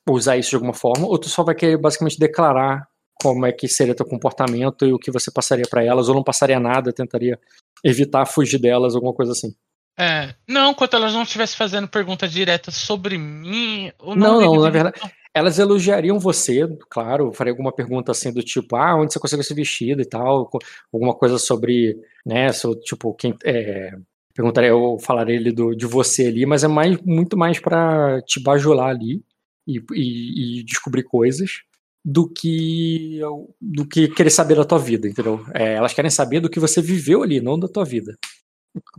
usar 0.08 0.36
isso 0.36 0.50
de 0.50 0.56
alguma 0.56 0.74
forma, 0.74 1.06
ou 1.06 1.18
tu 1.18 1.28
só 1.28 1.42
vai 1.42 1.54
querer 1.54 1.76
basicamente 1.76 2.18
declarar 2.18 2.88
como 3.20 3.46
é 3.46 3.52
que 3.52 3.68
seria 3.68 3.94
teu 3.94 4.06
comportamento 4.06 4.86
e 4.86 4.92
o 4.92 4.98
que 4.98 5.10
você 5.10 5.30
passaria 5.30 5.66
para 5.68 5.84
elas, 5.84 6.08
ou 6.08 6.14
não 6.14 6.22
passaria 6.22 6.60
nada, 6.60 6.92
tentaria 6.92 7.38
evitar 7.82 8.26
fugir 8.26 8.58
delas, 8.58 8.94
alguma 8.94 9.12
coisa 9.12 9.32
assim. 9.32 9.54
É, 9.98 10.34
não, 10.46 10.72
enquanto 10.72 10.94
elas 10.94 11.14
não 11.14 11.22
estivessem 11.22 11.56
fazendo 11.56 11.88
perguntas 11.88 12.30
diretas 12.30 12.74
sobre 12.74 13.16
mim. 13.16 13.90
Não, 14.00 14.14
não, 14.14 14.40
não 14.40 14.62
na 14.62 14.70
verdade. 14.70 15.00
Elas 15.32 15.58
elogiariam 15.58 16.18
você, 16.18 16.66
claro, 16.90 17.32
faria 17.32 17.52
alguma 17.52 17.72
pergunta 17.72 18.10
assim 18.10 18.32
do 18.32 18.42
tipo, 18.42 18.76
ah, 18.76 18.96
onde 18.96 19.12
você 19.12 19.20
conseguiu 19.20 19.42
esse 19.42 19.54
vestido 19.54 20.00
e 20.00 20.06
tal, 20.06 20.50
alguma 20.92 21.14
coisa 21.14 21.38
sobre, 21.38 21.94
né, 22.24 22.52
sobre, 22.52 22.80
tipo, 22.80 23.12
quem, 23.12 23.34
é, 23.44 23.92
perguntaria, 24.34 24.70
eu 24.70 24.98
falaria 24.98 25.36
ele 25.36 25.52
do, 25.52 25.74
de 25.74 25.84
você 25.84 26.26
ali, 26.26 26.46
mas 26.46 26.64
é 26.64 26.68
mais, 26.68 26.98
muito 27.02 27.36
mais 27.36 27.58
para 27.58 28.22
te 28.22 28.42
bajular 28.42 28.88
ali 28.88 29.22
e, 29.66 29.78
e, 29.92 30.60
e 30.60 30.64
descobrir 30.64 31.02
coisas 31.02 31.65
do 32.08 32.32
que 32.32 33.18
do 33.60 33.84
que 33.84 34.06
querer 34.06 34.30
saber 34.30 34.54
da 34.54 34.64
tua 34.64 34.78
vida, 34.78 35.08
entendeu? 35.08 35.44
É, 35.52 35.74
elas 35.74 35.92
querem 35.92 36.10
saber 36.10 36.38
do 36.38 36.48
que 36.48 36.60
você 36.60 36.80
viveu 36.80 37.24
ali, 37.24 37.40
não 37.40 37.58
da 37.58 37.66
tua 37.66 37.84
vida. 37.84 38.16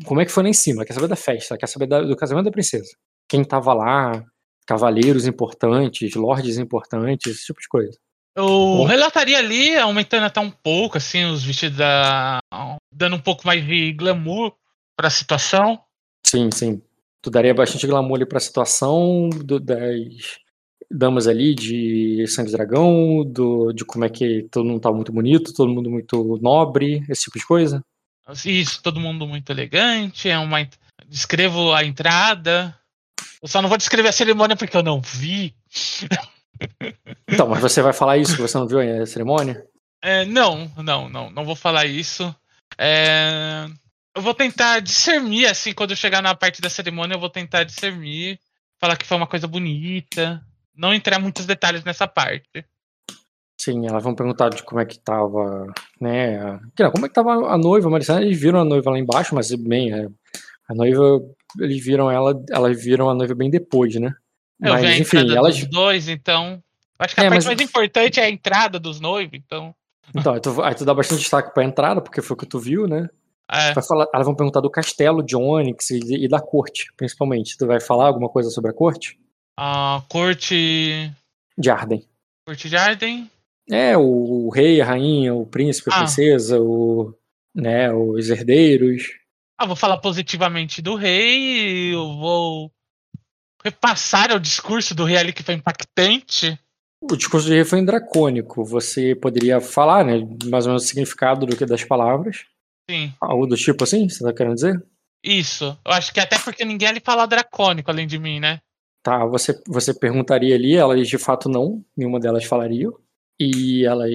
Como 0.03 0.19
é 0.19 0.25
que 0.25 0.31
foi 0.31 0.43
lá 0.43 0.49
em 0.49 0.53
cima? 0.53 0.83
Quer 0.83 0.91
saber 0.91 1.07
da 1.07 1.15
festa, 1.15 1.57
quer 1.57 1.67
saber 1.67 1.87
da, 1.87 2.01
do 2.01 2.17
casamento 2.17 2.45
da 2.45 2.51
princesa. 2.51 2.89
Quem 3.29 3.45
tava 3.45 3.73
lá, 3.73 4.21
cavaleiros 4.65 5.25
importantes, 5.25 6.15
lords 6.15 6.57
importantes, 6.57 7.31
esse 7.31 7.45
tipo 7.45 7.61
de 7.61 7.67
coisa. 7.69 7.97
Eu 8.35 8.45
Bom. 8.45 8.85
relataria 8.85 9.37
ali, 9.37 9.77
aumentando 9.77 10.25
até 10.25 10.41
um 10.41 10.51
pouco, 10.51 10.97
assim, 10.97 11.23
os 11.23 11.45
vestidos 11.45 11.77
da. 11.77 12.39
dando 12.93 13.15
um 13.15 13.21
pouco 13.21 13.47
mais 13.47 13.65
de 13.65 13.93
glamour 13.93 14.53
para 14.97 15.07
a 15.07 15.11
situação. 15.11 15.79
Sim, 16.25 16.49
sim. 16.51 16.81
Tu 17.21 17.29
daria 17.29 17.53
bastante 17.53 17.87
glamour 17.87 18.17
ali 18.17 18.25
pra 18.25 18.39
situação 18.39 19.29
do, 19.29 19.59
das 19.59 19.95
damas 20.89 21.27
ali 21.27 21.53
de 21.53 22.25
Sangue 22.27 22.51
Dragão, 22.51 23.23
do, 23.25 23.71
de 23.73 23.83
como 23.83 24.05
é 24.05 24.09
que 24.09 24.47
todo 24.49 24.65
mundo 24.65 24.79
tá 24.79 24.91
muito 24.91 25.11
bonito, 25.11 25.53
todo 25.53 25.71
mundo 25.71 25.89
muito 25.89 26.39
nobre, 26.41 27.03
esse 27.09 27.23
tipo 27.23 27.37
de 27.37 27.45
coisa? 27.45 27.83
Isso, 28.45 28.81
todo 28.81 28.99
mundo 28.99 29.27
muito 29.27 29.51
elegante, 29.51 30.29
é 30.29 30.37
uma. 30.37 30.67
Descrevo 31.07 31.73
a 31.73 31.83
entrada. 31.83 32.77
Eu 33.41 33.47
só 33.47 33.61
não 33.61 33.69
vou 33.69 33.77
descrever 33.77 34.09
a 34.09 34.13
cerimônia 34.13 34.55
porque 34.55 34.75
eu 34.75 34.83
não 34.83 35.01
vi. 35.01 35.55
Então, 37.27 37.47
mas 37.47 37.61
você 37.61 37.81
vai 37.81 37.93
falar 37.93 38.17
isso 38.17 38.35
que 38.35 38.41
você 38.41 38.57
não 38.57 38.67
viu 38.67 38.79
a 38.79 39.05
cerimônia? 39.05 39.63
É, 40.01 40.25
não, 40.25 40.71
não, 40.77 41.07
não, 41.07 41.29
não 41.29 41.45
vou 41.45 41.55
falar 41.55 41.85
isso. 41.85 42.35
É, 42.77 43.67
eu 44.15 44.21
vou 44.21 44.33
tentar 44.33 44.79
discernir, 44.79 45.45
assim, 45.45 45.71
quando 45.73 45.91
eu 45.91 45.97
chegar 45.97 46.21
na 46.21 46.33
parte 46.33 46.59
da 46.61 46.69
cerimônia, 46.69 47.13
eu 47.13 47.19
vou 47.19 47.29
tentar 47.29 47.63
discernir, 47.63 48.39
falar 48.79 48.97
que 48.97 49.05
foi 49.05 49.17
uma 49.17 49.27
coisa 49.27 49.47
bonita 49.47 50.43
não 50.77 50.93
entrar 50.93 51.19
muitos 51.19 51.45
detalhes 51.45 51.83
nessa 51.83 52.07
parte. 52.07 52.65
Sim, 53.59 53.87
elas 53.87 54.03
vão 54.03 54.13
perguntar 54.13 54.49
de 54.49 54.61
como 54.61 54.79
é 54.79 54.85
que 54.85 54.99
tava, 54.99 55.65
né? 55.99 56.59
Não, 56.79 56.91
como 56.91 57.05
é 57.05 57.09
que 57.09 57.15
tava 57.15 57.51
a 57.51 57.57
noiva, 57.57 57.89
Maricela? 57.89 58.21
Eles 58.21 58.39
viram 58.39 58.59
a 58.59 58.65
noiva 58.65 58.91
lá 58.91 58.99
embaixo, 58.99 59.33
mas 59.33 59.51
bem, 59.55 59.91
é, 59.91 60.07
a 60.69 60.75
noiva, 60.75 61.21
eles 61.59 61.83
viram 61.83 62.11
ela, 62.11 62.39
elas 62.51 62.81
viram 62.81 63.09
a 63.09 63.15
noiva 63.15 63.33
bem 63.33 63.49
depois, 63.49 63.95
né? 63.95 64.13
Eu 64.61 64.73
mas, 64.73 64.85
a 64.85 64.97
enfim, 64.97 65.35
elas 65.35 65.65
dois, 65.65 66.07
então. 66.07 66.61
Acho 66.99 67.15
que 67.15 67.21
a 67.21 67.25
é, 67.25 67.29
parte 67.29 67.45
mas... 67.45 67.57
mais 67.57 67.61
importante 67.61 68.19
é 68.19 68.23
a 68.23 68.29
entrada 68.29 68.79
dos 68.79 68.99
noivos, 68.99 69.33
então. 69.33 69.73
Então, 70.15 70.33
aí 70.33 70.39
tu, 70.39 70.61
aí 70.61 70.75
tu 70.75 70.85
dá 70.85 70.93
bastante 70.93 71.19
destaque 71.19 71.53
pra 71.53 71.63
entrada, 71.63 72.01
porque 72.01 72.21
foi 72.21 72.35
o 72.35 72.37
que 72.37 72.45
tu 72.45 72.59
viu, 72.59 72.87
né? 72.87 73.09
É. 73.49 73.73
Falar, 73.81 74.07
elas 74.13 74.25
vão 74.25 74.35
perguntar 74.35 74.59
do 74.59 74.69
castelo 74.69 75.23
de 75.23 75.35
Onyx 75.35 75.89
e, 75.91 76.25
e 76.25 76.27
da 76.27 76.39
corte, 76.39 76.91
principalmente. 76.97 77.57
Tu 77.57 77.65
vai 77.65 77.79
falar 77.79 78.07
alguma 78.07 78.29
coisa 78.29 78.49
sobre 78.49 78.71
a 78.71 78.73
corte? 78.73 79.17
A 79.57 80.03
corte. 80.07 81.11
De 81.57 81.69
Arden. 81.69 82.05
Corte 82.47 82.69
de 82.69 82.77
Arden? 82.77 83.29
É, 83.69 83.97
o, 83.97 84.45
o 84.45 84.49
rei, 84.49 84.79
a 84.79 84.85
rainha, 84.85 85.33
o 85.33 85.45
príncipe, 85.45 85.89
a 85.91 85.95
ah. 85.95 85.97
princesa, 85.99 86.61
o, 86.61 87.13
né, 87.53 87.91
os 87.91 88.29
herdeiros. 88.29 89.03
Ah, 89.59 89.65
vou 89.65 89.75
falar 89.75 89.97
positivamente 89.97 90.81
do 90.81 90.95
rei, 90.95 91.93
eu 91.93 92.15
vou 92.17 92.71
repassar 93.63 94.31
o 94.31 94.39
discurso 94.39 94.93
do 94.93 95.03
rei 95.03 95.17
ali 95.17 95.33
que 95.33 95.43
foi 95.43 95.55
impactante. 95.55 96.57
O 97.01 97.15
discurso 97.15 97.47
do 97.47 97.53
rei 97.53 97.65
foi 97.65 97.83
dracônico. 97.83 98.63
Você 98.63 99.15
poderia 99.15 99.59
falar, 99.59 100.05
né, 100.05 100.19
mais 100.45 100.65
ou 100.65 100.71
menos 100.71 100.83
o 100.83 100.87
significado 100.87 101.45
do 101.45 101.55
que 101.55 101.65
das 101.65 101.83
palavras? 101.83 102.45
Sim. 102.89 103.13
Algo 103.19 103.47
do 103.47 103.57
tipo 103.57 103.83
assim, 103.83 104.07
você 104.07 104.23
tá 104.23 104.31
querendo 104.31 104.55
dizer? 104.55 104.85
Isso. 105.23 105.77
Eu 105.83 105.91
acho 105.91 106.13
que 106.13 106.19
até 106.19 106.39
porque 106.39 106.63
ninguém 106.63 106.87
ali 106.87 107.01
fala 107.03 107.25
dracônico 107.25 107.91
além 107.91 108.07
de 108.07 108.17
mim, 108.17 108.39
né? 108.39 108.61
Tá, 109.07 109.25
você, 109.25 109.57
você 109.65 109.93
perguntaria 109.93 110.53
ali, 110.53 110.75
elas 110.75 111.07
de 111.07 111.17
fato 111.17 111.47
não, 111.47 111.81
nenhuma 111.95 112.19
delas 112.19 112.43
falaria. 112.43 112.89
E 113.39 113.85
elas 113.85 114.11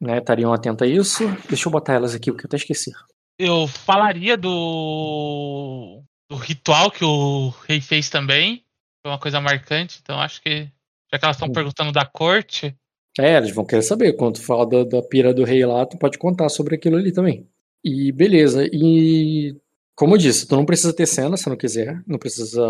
né, 0.00 0.18
estariam 0.18 0.52
atentas 0.52 0.88
a 0.88 0.88
isso. 0.88 1.24
Deixa 1.48 1.66
eu 1.66 1.72
botar 1.72 1.94
elas 1.94 2.14
aqui, 2.14 2.30
porque 2.30 2.46
eu 2.46 2.48
até 2.48 2.58
esqueci. 2.58 2.92
Eu 3.36 3.66
falaria 3.66 4.36
do, 4.36 6.00
do 6.30 6.36
ritual 6.36 6.92
que 6.92 7.04
o 7.04 7.48
rei 7.66 7.80
fez 7.80 8.08
também. 8.08 8.64
Foi 9.04 9.10
uma 9.10 9.18
coisa 9.18 9.40
marcante, 9.40 9.98
então 10.00 10.20
acho 10.20 10.40
que 10.42 10.70
Já 11.12 11.18
que 11.18 11.24
elas 11.24 11.34
estão 11.34 11.48
hum. 11.48 11.52
perguntando 11.52 11.90
da 11.90 12.06
corte. 12.06 12.76
É, 13.18 13.36
eles 13.36 13.52
vão 13.52 13.64
querer 13.64 13.82
saber. 13.82 14.12
Quando 14.12 14.36
tu 14.36 14.42
fala 14.42 14.64
da, 14.64 14.84
da 14.84 15.02
pira 15.02 15.34
do 15.34 15.42
rei 15.42 15.66
lá, 15.66 15.84
tu 15.86 15.98
pode 15.98 16.18
contar 16.18 16.48
sobre 16.50 16.76
aquilo 16.76 16.98
ali 16.98 17.10
também. 17.10 17.48
E 17.82 18.12
beleza. 18.12 18.64
E 18.72 19.56
como 19.94 20.14
eu 20.14 20.18
disse, 20.18 20.46
tu 20.46 20.56
não 20.56 20.64
precisa 20.64 20.94
ter 20.94 21.06
cena 21.06 21.36
se 21.36 21.48
não 21.48 21.56
quiser, 21.56 22.02
não 22.06 22.18
precisa 22.18 22.60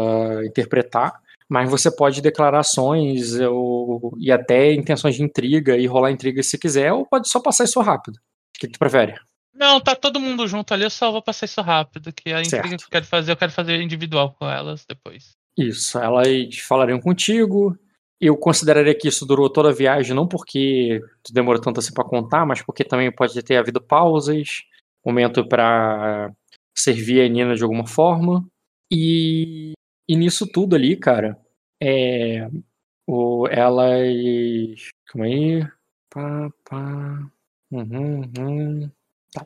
interpretar, 0.44 1.20
mas 1.48 1.70
você 1.70 1.94
pode 1.94 2.20
declarar 2.20 2.60
ações 2.60 3.38
ou, 3.40 4.14
e 4.18 4.32
até 4.32 4.72
intenções 4.72 5.14
de 5.14 5.22
intriga 5.22 5.76
e 5.76 5.86
rolar 5.86 6.10
intriga 6.10 6.42
se 6.42 6.58
quiser, 6.58 6.92
ou 6.92 7.06
pode 7.06 7.28
só 7.28 7.40
passar 7.40 7.64
isso 7.64 7.80
rápido. 7.80 8.16
O 8.16 8.58
que 8.58 8.68
tu 8.68 8.78
prefere? 8.78 9.14
Não, 9.54 9.80
tá 9.80 9.94
todo 9.94 10.18
mundo 10.18 10.48
junto 10.48 10.72
ali, 10.72 10.84
eu 10.84 10.90
só 10.90 11.12
vou 11.12 11.22
passar 11.22 11.46
isso 11.46 11.60
rápido, 11.60 12.12
que 12.12 12.32
a 12.32 12.40
intriga 12.40 12.68
certo. 12.68 12.78
que 12.78 12.84
eu 12.84 12.90
quero 12.90 13.04
fazer, 13.04 13.32
eu 13.32 13.36
quero 13.36 13.52
fazer 13.52 13.80
individual 13.80 14.34
com 14.38 14.48
elas 14.48 14.84
depois. 14.88 15.32
Isso, 15.56 15.98
elas 15.98 16.58
falariam 16.58 16.98
contigo. 16.98 17.76
Eu 18.20 18.36
consideraria 18.36 18.94
que 18.94 19.08
isso 19.08 19.26
durou 19.26 19.50
toda 19.50 19.68
a 19.68 19.74
viagem, 19.74 20.14
não 20.14 20.26
porque 20.26 21.00
tu 21.22 21.32
demorou 21.32 21.60
tanto 21.60 21.80
assim 21.80 21.92
para 21.92 22.04
contar, 22.04 22.46
mas 22.46 22.62
porque 22.62 22.84
também 22.84 23.12
pode 23.12 23.40
ter 23.42 23.56
havido 23.56 23.80
pausas, 23.80 24.62
momento 25.04 25.46
para 25.46 26.32
servir 26.82 27.22
a 27.22 27.28
Nina 27.28 27.54
de 27.54 27.62
alguma 27.62 27.86
forma. 27.86 28.46
E, 28.90 29.72
e 30.08 30.16
nisso 30.16 30.46
tudo 30.46 30.76
ali, 30.76 30.96
cara, 30.96 31.38
é, 31.82 32.48
o, 33.06 33.46
elas. 33.48 34.90
Calma 35.06 35.26
aí. 35.26 35.66
Pá, 36.10 36.50
pá. 36.64 37.30
Uhum, 37.70 38.22
uhum. 38.38 38.90
Tá. 39.32 39.44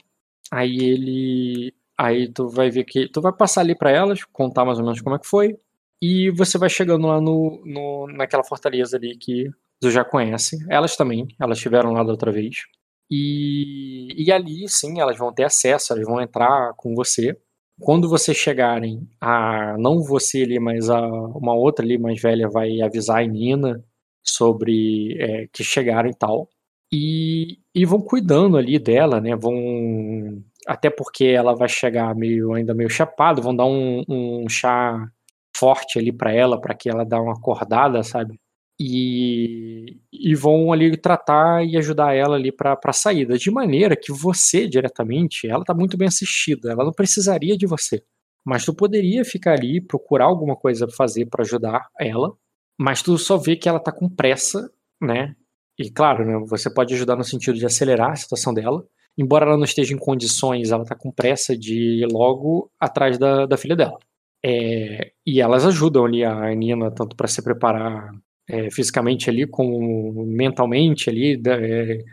Aí 0.53 0.77
ele. 0.79 1.75
Aí 1.99 2.33
tu 2.33 2.49
vai 2.49 2.71
ver 2.71 2.85
que. 2.85 3.09
Tu 3.09 3.21
vai 3.21 3.33
passar 3.33 3.63
ali 3.63 3.77
para 3.77 3.91
elas, 3.91 4.25
contar 4.25 4.65
mais 4.65 4.79
ou 4.79 4.85
menos 4.85 5.01
como 5.01 5.17
é 5.17 5.19
que 5.19 5.27
foi. 5.27 5.59
E 6.03 6.31
você 6.31 6.59
vai 6.59 6.69
chegando 6.69 7.07
lá 7.07 7.21
no, 7.21 7.63
no, 7.65 8.07
naquela 8.09 8.45
fortaleza 8.45 8.97
ali 8.97 9.17
que 9.17 9.51
tu 9.81 9.91
já 9.91 10.05
conhece. 10.05 10.59
Elas 10.71 10.97
também, 10.97 11.27
elas 11.41 11.59
estiveram 11.59 11.93
lá 11.93 12.03
da 12.05 12.11
outra 12.11 12.31
vez. 12.33 12.65
E, 13.11 14.09
e 14.17 14.33
ali, 14.33 14.69
sim, 14.69 15.01
elas 15.01 15.17
vão 15.19 15.33
ter 15.33 15.45
acesso, 15.45 15.93
elas 15.93 16.05
vão 16.07 16.21
entrar 16.21 16.75
com 16.77 16.95
você. 16.95 17.37
Quando 17.81 18.09
vocês 18.09 18.37
chegarem, 18.37 19.09
a 19.21 19.77
não 19.79 20.03
você 20.03 20.43
ali, 20.43 20.59
mas 20.59 20.89
a 20.91 21.01
uma 21.07 21.55
outra 21.55 21.85
ali 21.85 21.99
mais 21.99 22.21
velha 22.21 22.49
vai 22.49 22.81
avisar 22.81 23.23
a 23.23 23.27
Nina 23.27 23.85
sobre 24.25 25.17
é, 25.21 25.47
que 25.53 25.63
chegaram 25.63 26.09
e 26.11 26.15
tal. 26.15 26.49
E, 26.93 27.59
e 27.75 27.85
vão 27.85 28.01
cuidando 28.01 28.57
ali 28.57 28.79
dela, 28.79 29.21
né? 29.21 29.37
Vão. 29.37 30.43
Até 30.67 30.91
porque 30.91 31.25
ela 31.27 31.55
vai 31.55 31.69
chegar 31.69 32.15
meio 32.15 32.55
ainda 32.55 32.75
meio 32.75 32.91
chapado, 32.91 33.43
vão 33.43 33.55
dar 33.55 33.67
um, 33.67 34.05
um 34.09 34.49
chá 34.49 35.09
forte 35.57 35.99
ali 35.99 36.13
para 36.13 36.33
ela, 36.33 36.61
para 36.61 36.75
que 36.75 36.89
ela 36.89 37.05
dá 37.05 37.21
uma 37.21 37.35
acordada, 37.35 38.03
sabe? 38.03 38.39
E, 38.79 39.99
e 40.13 40.35
vão 40.35 40.71
ali 40.71 40.97
tratar 40.99 41.65
e 41.65 41.79
ajudar 41.79 42.15
ela 42.15 42.37
ali 42.37 42.53
para 42.53 42.79
a 42.85 42.93
saída, 42.93 43.39
de 43.39 43.51
maneira 43.51 43.97
que 43.97 44.13
você 44.13 44.69
diretamente, 44.69 45.49
ela 45.49 45.65
tá 45.65 45.73
muito 45.73 45.97
bem 45.97 46.09
assistida, 46.09 46.73
ela 46.73 46.85
não 46.85 46.93
precisaria 46.93 47.57
de 47.57 47.67
você, 47.67 48.03
mas 48.45 48.67
tu 48.67 48.75
poderia 48.75 49.25
ficar 49.25 49.55
ali 49.55 49.81
procurar 49.81 50.27
alguma 50.27 50.55
coisa 50.55 50.87
para 50.87 50.95
fazer 50.95 51.27
para 51.27 51.43
ajudar 51.43 51.89
ela, 51.99 52.35
mas 52.79 53.03
tu 53.03 53.17
só 53.17 53.39
vê 53.39 53.57
que 53.57 53.69
ela 53.69 53.81
tá 53.81 53.91
com 53.91 54.09
pressa, 54.11 54.71
né? 55.01 55.35
E 55.79 55.91
claro, 55.91 56.25
né, 56.25 56.39
você 56.47 56.73
pode 56.73 56.95
ajudar 56.95 57.17
no 57.17 57.25
sentido 57.25 57.59
de 57.59 57.67
acelerar 57.67 58.13
a 58.13 58.17
situação 58.17 58.53
dela, 58.53 58.87
embora 59.17 59.47
ela 59.47 59.57
não 59.57 59.65
esteja 59.65 59.95
em 59.95 59.99
condições, 59.99 60.71
ela 60.71 60.85
tá 60.85 60.95
com 60.95 61.11
pressa 61.11 61.57
de 61.57 62.03
ir 62.03 62.13
logo 62.13 62.71
atrás 62.79 63.19
da, 63.19 63.47
da 63.47 63.57
filha 63.57 63.77
dela. 63.77 63.99
É, 64.45 65.13
e 65.27 65.41
elas 65.41 65.65
ajudam 65.67 66.05
ali 66.05 66.25
a 66.25 66.55
Nina 66.55 66.91
tanto 66.91 67.17
para 67.17 67.27
se 67.27 67.43
preparar 67.43 68.13
é, 68.49 68.71
fisicamente 68.71 69.29
ali, 69.29 69.47
como 69.47 70.25
mentalmente 70.25 71.11
ali, 71.11 71.41
é, 71.47 72.05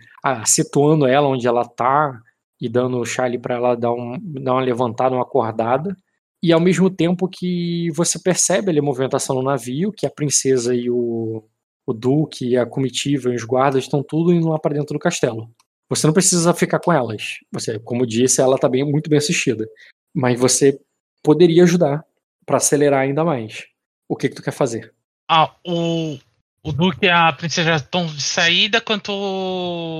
situando 0.46 1.06
ela 1.06 1.28
onde 1.28 1.48
ela 1.48 1.64
tá 1.66 2.20
e 2.60 2.70
dando 2.70 2.98
o 2.98 3.06
chá 3.06 3.26
ali 3.26 3.38
para 3.38 3.56
ela 3.56 3.76
dar, 3.76 3.92
um, 3.92 4.18
dar 4.22 4.54
uma 4.54 4.62
levantada, 4.62 5.16
uma 5.16 5.24
acordada. 5.24 5.96
E 6.42 6.52
ao 6.52 6.60
mesmo 6.60 6.90
tempo 6.90 7.28
que 7.28 7.90
você 7.92 8.20
percebe 8.20 8.70
ali 8.70 8.80
a 8.80 8.84
movimentação 8.84 9.36
no 9.36 9.44
navio, 9.44 9.92
que 9.92 10.06
a 10.06 10.10
princesa 10.10 10.76
e 10.76 10.90
o, 10.90 11.44
o 11.86 11.94
duque 11.94 12.58
a 12.58 12.66
comitiva 12.66 13.32
e 13.32 13.36
os 13.36 13.44
guardas 13.44 13.84
estão 13.84 14.04
tudo 14.04 14.34
indo 14.34 14.50
lá 14.50 14.60
para 14.60 14.74
dentro 14.74 14.94
do 14.94 15.00
castelo. 15.00 15.50
Você 15.90 16.08
não 16.08 16.14
precisa 16.14 16.54
ficar 16.54 16.80
com 16.80 16.92
elas. 16.92 17.40
Você, 17.52 17.80
como 17.80 18.08
disse, 18.08 18.42
ela 18.42 18.56
está 18.56 18.68
bem, 18.68 18.84
muito 18.84 19.10
bem 19.10 19.20
assistida. 19.20 19.68
Mas 20.14 20.40
você 20.40 20.80
poderia 21.22 21.64
ajudar 21.64 22.04
para 22.46 22.58
acelerar 22.58 23.02
ainda 23.02 23.24
mais. 23.24 23.66
O 24.08 24.16
que, 24.16 24.30
que 24.30 24.36
tu 24.36 24.44
quer 24.44 24.52
fazer? 24.52 24.94
Ah, 25.36 25.52
o, 25.66 26.20
o 26.64 26.72
Duque 26.72 27.08
e 27.08 27.10
a 27.10 27.34
princesa 27.34 27.70
já 27.70 27.76
estão 27.78 28.06
de 28.06 28.22
saída, 28.22 28.80
quanto 28.80 29.12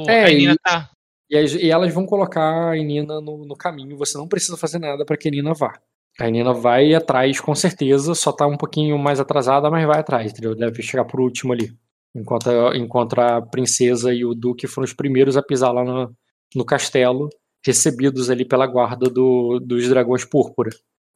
é, 0.08 0.26
a 0.26 0.30
Nina 0.30 0.56
tá. 0.64 0.92
E, 1.28 1.36
e, 1.36 1.72
elas 1.72 1.92
vão 1.92 2.06
colocar 2.06 2.72
a 2.72 2.76
Nina 2.76 3.20
no, 3.20 3.44
no 3.44 3.56
caminho. 3.56 3.98
Você 3.98 4.16
não 4.16 4.28
precisa 4.28 4.56
fazer 4.56 4.78
nada 4.78 5.04
para 5.04 5.18
que 5.18 5.28
a 5.28 5.32
Nina 5.32 5.52
vá. 5.56 5.74
A 6.20 6.30
Nina 6.30 6.54
vai 6.54 6.94
atrás 6.94 7.40
com 7.40 7.56
certeza, 7.56 8.14
só 8.14 8.32
tá 8.32 8.46
um 8.46 8.56
pouquinho 8.56 8.96
mais 9.00 9.20
atrasada, 9.20 9.72
mas 9.72 9.88
vai 9.88 10.02
atrás, 10.02 10.32
entendeu? 10.32 10.56
Deve 10.56 10.84
chegar 10.84 11.06
por 11.06 11.20
último 11.20 11.52
ali. 11.52 11.76
Enquanto 12.16 12.52
a, 12.52 12.78
enquanto 12.78 13.20
a 13.20 13.42
princesa 13.42 14.14
e 14.14 14.24
o 14.24 14.36
duque 14.36 14.68
foram 14.68 14.86
os 14.86 14.94
primeiros 14.94 15.36
a 15.36 15.42
pisar 15.42 15.72
lá 15.72 15.84
no, 15.84 16.16
no 16.54 16.64
castelo, 16.64 17.28
recebidos 17.66 18.30
ali 18.30 18.46
pela 18.46 18.68
guarda 18.68 19.10
do, 19.10 19.60
dos 19.60 19.90
dragões 19.90 20.24
púrpura. 20.26 20.70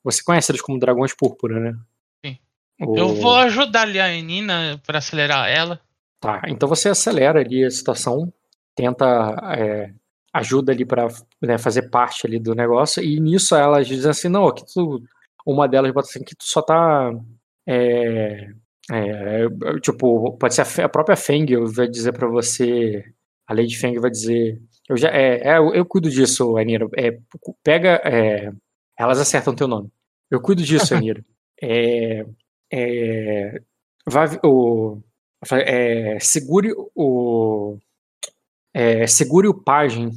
Você 0.04 0.24
conhece 0.24 0.52
eles 0.52 0.62
como 0.62 0.80
dragões 0.80 1.14
púrpura, 1.14 1.60
né? 1.60 1.78
O... 2.80 2.98
Eu 2.98 3.16
vou 3.16 3.36
ajudar 3.36 3.82
ali 3.84 4.00
a 4.00 4.10
Nina 4.22 4.82
para 4.86 5.00
acelerar 5.00 5.50
ela. 5.50 5.80
Tá, 6.20 6.42
então 6.48 6.68
você 6.68 6.90
acelera 6.90 7.40
ali 7.40 7.64
a 7.64 7.70
situação, 7.70 8.32
tenta 8.76 9.06
é, 9.56 9.92
ajuda 10.34 10.72
ali 10.72 10.86
para 10.86 11.08
né, 11.42 11.58
fazer 11.58 11.90
parte 11.90 12.26
ali 12.26 12.40
do 12.40 12.56
negócio 12.56 13.04
e 13.04 13.20
nisso 13.20 13.56
elas 13.56 13.88
dizem 13.88 14.10
assim, 14.10 14.28
não, 14.28 14.48
aqui 14.48 14.64
tu, 14.74 15.02
uma 15.46 15.68
delas 15.68 15.92
bota 15.92 16.08
assim 16.08 16.24
que 16.24 16.36
tu 16.36 16.44
só 16.44 16.62
tá 16.62 17.12
é, 17.68 18.50
é, 18.92 19.48
tipo, 19.82 20.38
pode 20.38 20.56
ser 20.56 20.62
a, 20.62 20.86
a 20.86 20.90
própria 20.90 21.18
Feng 21.18 21.46
vai 21.66 21.88
dizer 21.88 22.14
para 22.14 22.28
você, 22.28 23.04
a 23.46 23.54
Lady 23.54 23.76
Feng 23.78 24.00
vai 24.00 24.10
dizer, 24.10 24.62
eu 24.90 24.96
já, 24.96 25.10
é, 25.10 25.50
é 25.50 25.58
eu, 25.58 25.74
eu, 25.74 25.86
cuido 25.86 26.10
disso, 26.10 26.58
Anira, 26.58 26.88
é, 26.98 27.18
pega, 27.64 28.02
é, 28.06 28.52
elas 28.98 29.20
acertam 29.20 29.54
teu 29.54 29.68
nome. 29.68 29.92
Eu 30.32 30.42
cuido 30.42 30.64
disso, 30.64 30.94
Anira. 30.96 31.24
É, 31.62 32.26
é, 32.72 33.62
vai, 34.06 34.28
o, 34.44 35.02
é, 35.52 36.20
segure 36.20 36.74
o 36.96 37.78
é, 38.74 39.08
segure 39.08 39.48
o 39.48 39.54
pajem 39.54 40.12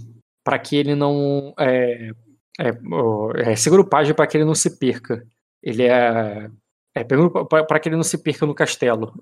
para 0.44 0.58
que 0.58 0.76
ele 0.76 0.94
não 0.94 1.54
é, 1.58 2.10
é, 2.58 3.50
é, 3.50 3.56
segure 3.56 3.82
o 3.82 3.88
pajem 3.88 4.14
para 4.14 4.26
que 4.26 4.36
ele 4.36 4.44
não 4.44 4.54
se 4.54 4.78
perca. 4.78 5.24
Ele 5.62 5.84
é, 5.84 6.50
é 6.94 7.04
para 7.04 7.80
que 7.80 7.88
ele 7.88 7.96
não 7.96 8.02
se 8.02 8.18
perca 8.18 8.46
no 8.46 8.54
castelo. 8.54 9.12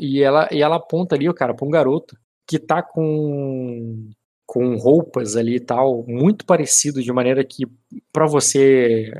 E 0.00 0.22
ela 0.22 0.48
e 0.52 0.62
ela 0.62 0.76
aponta 0.76 1.14
ali, 1.14 1.28
o 1.28 1.34
cara, 1.34 1.54
para 1.54 1.66
um 1.66 1.70
garoto 1.70 2.16
que 2.46 2.58
tá 2.58 2.82
com 2.82 4.10
com 4.46 4.76
roupas 4.76 5.36
ali 5.36 5.56
e 5.56 5.60
tal, 5.60 6.04
muito 6.06 6.44
parecido, 6.44 7.02
de 7.02 7.12
maneira 7.12 7.42
que 7.44 7.64
para 8.12 8.26
você 8.26 9.10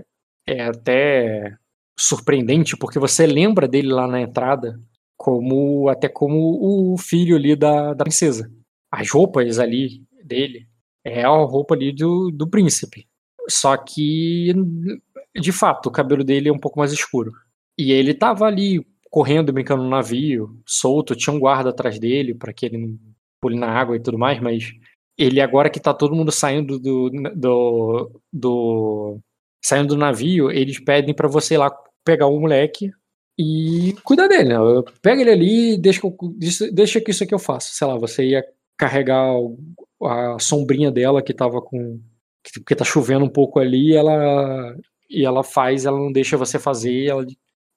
é 0.46 0.62
até 0.62 1.56
surpreendente, 1.98 2.76
porque 2.76 2.98
você 2.98 3.26
lembra 3.26 3.68
dele 3.68 3.88
lá 3.88 4.06
na 4.06 4.20
entrada 4.20 4.78
como 5.16 5.88
até 5.88 6.08
como 6.08 6.92
o 6.92 6.98
filho 6.98 7.36
ali 7.36 7.54
da, 7.56 7.94
da 7.94 8.04
princesa. 8.04 8.50
As 8.90 9.10
roupas 9.10 9.58
ali 9.58 10.02
dele 10.24 10.66
é 11.04 11.24
a 11.24 11.28
roupa 11.28 11.74
ali 11.74 11.92
do, 11.92 12.30
do 12.30 12.48
príncipe. 12.48 13.06
Só 13.48 13.76
que, 13.76 14.52
de 15.38 15.52
fato, 15.52 15.88
o 15.88 15.92
cabelo 15.92 16.24
dele 16.24 16.48
é 16.48 16.52
um 16.52 16.58
pouco 16.58 16.78
mais 16.78 16.92
escuro. 16.92 17.32
E 17.78 17.92
ele 17.92 18.14
tava 18.14 18.46
ali 18.46 18.84
correndo, 19.10 19.52
brincando 19.52 19.82
no 19.82 19.90
navio, 19.90 20.60
solto, 20.66 21.14
tinha 21.14 21.34
um 21.34 21.38
guarda 21.38 21.70
atrás 21.70 21.98
dele 21.98 22.34
para 22.34 22.52
que 22.52 22.66
ele 22.66 22.78
não 22.78 22.98
pule 23.40 23.56
na 23.56 23.68
água 23.68 23.96
e 23.96 24.00
tudo 24.00 24.18
mais, 24.18 24.40
mas 24.40 24.72
ele 25.16 25.40
agora 25.40 25.70
que 25.70 25.78
tá 25.78 25.94
todo 25.94 26.14
mundo 26.14 26.32
saindo 26.32 26.78
do, 26.78 27.10
do, 27.36 28.20
do 28.32 29.20
saindo 29.64 29.94
do 29.94 29.96
navio, 29.96 30.50
eles 30.50 30.78
pedem 30.78 31.14
para 31.14 31.26
você 31.26 31.54
ir 31.54 31.58
lá 31.58 31.74
pegar 32.04 32.26
o 32.26 32.38
moleque 32.38 32.92
e 33.38 33.96
cuidar 34.04 34.28
dele, 34.28 34.50
né? 34.50 34.56
Pega 35.00 35.22
ele 35.22 35.30
ali 35.30 35.72
e 35.72 35.78
deixa, 35.78 36.02
deixa 36.70 37.00
que 37.00 37.10
isso 37.10 37.24
aqui 37.24 37.34
eu 37.34 37.38
faço. 37.38 37.74
Sei 37.74 37.86
lá, 37.86 37.96
você 37.96 38.24
ia 38.26 38.44
carregar 38.76 39.32
a 40.02 40.38
sombrinha 40.38 40.90
dela 40.90 41.22
que 41.22 41.32
tava 41.32 41.62
com. 41.62 41.98
Porque 42.52 42.76
tá 42.76 42.84
chovendo 42.84 43.24
um 43.24 43.28
pouco 43.28 43.58
ali 43.58 43.92
e 43.92 43.96
ela, 43.96 44.76
e 45.08 45.24
ela 45.24 45.42
faz, 45.42 45.86
ela 45.86 45.98
não 45.98 46.12
deixa 46.12 46.36
você 46.36 46.58
fazer 46.58 47.06
ela, 47.06 47.26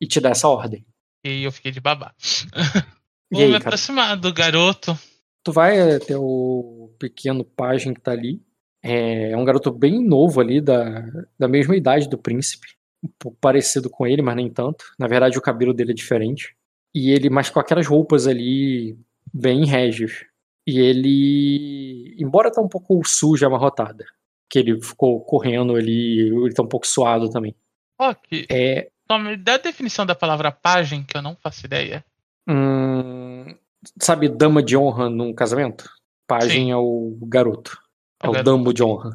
e 0.02 0.06
te 0.06 0.20
dá 0.20 0.32
essa 0.32 0.50
ordem. 0.50 0.86
E 1.24 1.44
eu 1.44 1.52
fiquei 1.54 1.72
de 1.72 1.80
babá. 1.80 2.14
Vou 3.32 3.42
aí, 3.42 3.50
me 3.50 3.56
aproximar 3.56 4.08
cara? 4.10 4.20
do 4.20 4.34
garoto. 4.34 5.00
Tu 5.42 5.54
vai 5.54 5.96
até 5.96 6.18
o 6.18 6.94
pequeno 7.00 7.46
pajem 7.46 7.94
que 7.94 8.02
tá 8.02 8.12
ali. 8.12 8.42
É, 8.90 9.36
um 9.36 9.44
garoto 9.46 9.72
bem 9.72 10.04
novo 10.04 10.40
ali, 10.40 10.62
da, 10.62 11.06
da 11.38 11.48
mesma 11.48 11.76
idade 11.76 12.08
do 12.10 12.18
príncipe. 12.18 12.68
Um 13.04 13.10
pouco 13.20 13.38
parecido 13.40 13.90
com 13.90 14.08
ele, 14.08 14.22
mas 14.22 14.36
nem 14.36 14.50
tanto. 14.50 14.86
Na 14.98 15.08
verdade, 15.08 15.38
o 15.38 15.42
cabelo 15.42 15.74
dele 15.74 15.92
é 15.92 15.96
diferente. 15.96 16.56
E 16.96 17.12
ele, 17.12 17.30
mas 17.30 17.50
com 17.50 17.60
aquelas 17.60 17.86
roupas 17.86 18.28
ali 18.28 18.98
bem 19.34 19.66
régios. 19.66 20.26
E 20.66 20.80
ele, 20.80 22.16
embora 22.20 22.52
tá 22.52 22.62
um 22.62 22.68
pouco 22.68 23.02
suja, 23.06 23.48
amarrotada, 23.48 24.06
que 24.50 24.60
ele 24.60 24.82
ficou 24.82 25.22
correndo 25.22 25.76
ali, 25.76 26.30
ele 26.30 26.54
tá 26.54 26.64
um 26.64 26.68
pouco 26.68 26.88
suado 26.88 27.30
também. 27.30 27.56
Ok. 28.00 28.46
É, 28.50 28.90
Então, 29.06 29.20
me 29.20 29.38
dá 29.38 29.54
a 29.56 29.58
definição 29.60 30.06
da 30.06 30.16
palavra 30.16 30.52
pajem, 30.52 31.04
que 31.04 31.16
eu 31.16 31.22
não 31.22 31.36
faço 31.36 31.66
ideia. 31.66 32.04
hum, 32.50 33.56
sabe, 34.02 34.28
dama 34.28 34.62
de 34.64 34.76
honra 34.76 35.10
num 35.10 35.34
casamento? 35.34 35.90
Pajem 36.28 36.66
Sim. 36.66 36.72
é 36.72 36.76
o 36.76 37.18
garoto. 37.24 37.78
É 38.22 38.28
O 38.28 38.32
o 38.32 38.34
garoto. 38.34 38.58
damo 38.58 38.74
de 38.74 38.84
honra. 38.84 39.12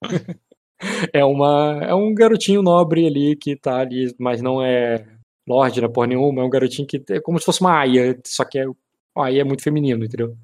é, 1.12 1.24
uma, 1.24 1.80
é 1.82 1.94
um 1.94 2.14
garotinho 2.14 2.62
nobre 2.62 3.06
ali 3.06 3.36
que 3.36 3.56
tá 3.56 3.78
ali, 3.80 4.14
mas 4.18 4.40
não 4.42 4.62
é 4.62 5.06
lorde, 5.46 5.80
não 5.80 5.88
é 5.88 5.92
porra 5.92 6.06
nenhuma. 6.08 6.42
É 6.42 6.44
um 6.44 6.50
garotinho 6.50 6.86
que 6.86 7.02
é 7.10 7.20
como 7.20 7.38
se 7.38 7.44
fosse 7.44 7.60
uma 7.60 7.78
aia, 7.78 8.18
só 8.26 8.44
que 8.44 8.58
é, 8.58 8.64
a 9.16 9.24
aia 9.24 9.40
é 9.42 9.44
muito 9.44 9.62
feminino, 9.62 10.04
entendeu? 10.04 10.36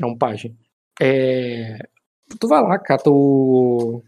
É 0.00 0.06
um 0.06 0.16
pajem. 0.16 0.56
É, 1.00 1.78
tu 2.38 2.48
vai 2.48 2.60
lá, 2.62 2.78
cata 2.78 3.10
o 3.10 4.02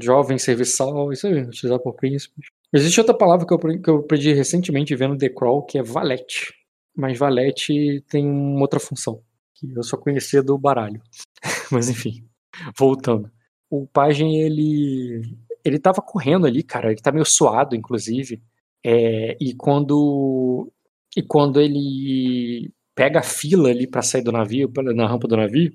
jovem 0.00 0.38
serviçal, 0.38 1.12
isso 1.12 1.26
aí, 1.26 1.42
utilizado 1.42 1.82
por 1.82 1.94
príncipes. 1.94 2.46
Existe 2.72 3.00
outra 3.00 3.16
palavra 3.16 3.46
que 3.46 3.54
eu, 3.54 3.58
que 3.58 3.88
eu 3.88 3.96
aprendi 3.98 4.32
recentemente 4.32 4.94
vendo 4.96 5.16
The 5.16 5.28
Crawl, 5.28 5.62
que 5.62 5.78
é 5.78 5.82
valete. 5.82 6.52
Mas 6.96 7.18
valete 7.18 8.02
tem 8.08 8.26
uma 8.26 8.60
outra 8.60 8.80
função, 8.80 9.22
que 9.54 9.72
eu 9.72 9.82
só 9.82 9.96
conhecia 9.96 10.42
do 10.42 10.58
baralho. 10.58 11.00
Mas 11.70 11.88
enfim, 11.88 12.24
voltando. 12.78 13.30
O 13.70 13.86
pajem, 13.86 14.40
ele 14.40 15.22
ele 15.64 15.78
tava 15.78 16.02
correndo 16.02 16.46
ali, 16.46 16.62
cara, 16.62 16.90
ele 16.92 17.00
tá 17.00 17.10
meio 17.10 17.24
suado, 17.24 17.74
inclusive. 17.74 18.40
É, 18.84 19.36
e 19.40 19.54
quando 19.54 20.70
e 21.16 21.22
quando 21.22 21.60
ele 21.60 22.70
pega 22.94 23.20
a 23.20 23.22
fila 23.22 23.70
ali 23.70 23.86
pra 23.86 24.02
sair 24.02 24.22
do 24.22 24.30
navio, 24.32 24.70
na 24.94 25.06
rampa 25.06 25.26
do 25.26 25.36
navio, 25.36 25.72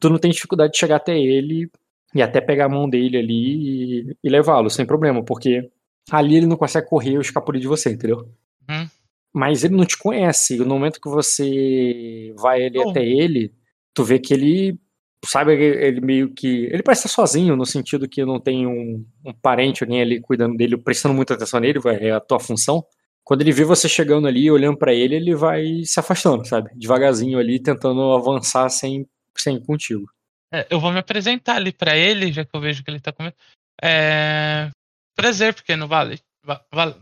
tu 0.00 0.10
não 0.10 0.18
tem 0.18 0.30
dificuldade 0.30 0.72
de 0.72 0.78
chegar 0.78 0.96
até 0.96 1.18
ele 1.18 1.70
e 2.14 2.20
até 2.22 2.40
pegar 2.40 2.66
a 2.66 2.68
mão 2.68 2.88
dele 2.88 3.16
ali 3.18 4.00
e, 4.10 4.16
e 4.24 4.28
levá-lo, 4.28 4.68
sem 4.70 4.84
problema, 4.86 5.22
porque 5.24 5.70
ali 6.10 6.36
ele 6.36 6.46
não 6.46 6.56
consegue 6.56 6.88
correr 6.88 7.14
ou 7.16 7.20
escapulir 7.22 7.60
de 7.60 7.68
você, 7.68 7.90
entendeu? 7.92 8.28
Uhum. 8.68 8.88
Mas 9.32 9.62
ele 9.62 9.76
não 9.76 9.84
te 9.84 9.96
conhece. 9.96 10.56
e 10.56 10.58
No 10.58 10.66
momento 10.66 11.00
que 11.00 11.08
você 11.08 12.32
vai 12.36 12.64
ali 12.64 12.78
Oh. 12.78 12.90
até 12.90 13.04
ele, 13.04 13.52
tu 13.94 14.02
vê 14.04 14.18
que 14.18 14.32
ele, 14.34 14.78
sabe, 15.24 15.52
ele, 15.52 15.84
ele 15.84 16.00
meio 16.00 16.32
que. 16.32 16.66
Ele 16.66 16.82
parece 16.82 17.06
estar 17.06 17.14
sozinho, 17.14 17.56
no 17.56 17.66
sentido 17.66 18.08
que 18.08 18.24
não 18.24 18.38
tem 18.40 18.66
um, 18.66 19.04
um 19.24 19.32
parente, 19.32 19.82
alguém 19.82 20.00
ali 20.00 20.20
cuidando 20.20 20.56
dele, 20.56 20.76
prestando 20.76 21.14
muita 21.14 21.34
atenção 21.34 21.60
nele, 21.60 21.78
vai- 21.78 21.96
é 21.96 22.12
a 22.12 22.20
tua 22.20 22.38
função. 22.40 22.84
Quando 23.24 23.42
ele 23.42 23.52
vê 23.52 23.62
você 23.64 23.88
chegando 23.88 24.26
ali, 24.26 24.50
olhando 24.50 24.78
pra 24.78 24.92
ele, 24.94 25.14
ele 25.14 25.34
vai 25.34 25.82
se 25.84 26.00
afastando, 26.00 26.46
sabe? 26.46 26.70
Devagarzinho 26.74 27.38
ali, 27.38 27.60
tentando 27.60 28.00
avançar 28.12 28.68
sem, 28.70 29.06
sem 29.36 29.56
ir 29.56 29.64
contigo. 29.66 30.10
É, 30.50 30.66
eu 30.70 30.80
vou 30.80 30.90
me 30.90 30.98
apresentar 30.98 31.56
ali 31.56 31.70
pra 31.70 31.94
ele, 31.94 32.32
já 32.32 32.42
que 32.42 32.56
eu 32.56 32.60
vejo 32.60 32.82
que 32.82 32.90
ele 32.90 33.00
tá 33.00 33.12
com 33.12 33.22
medo. 33.22 33.36
É... 33.82 34.70
Prazer, 35.14 35.52
pequeno 35.52 35.86
Valet. 35.86 36.22
Va 36.42 36.64
Val 36.72 36.96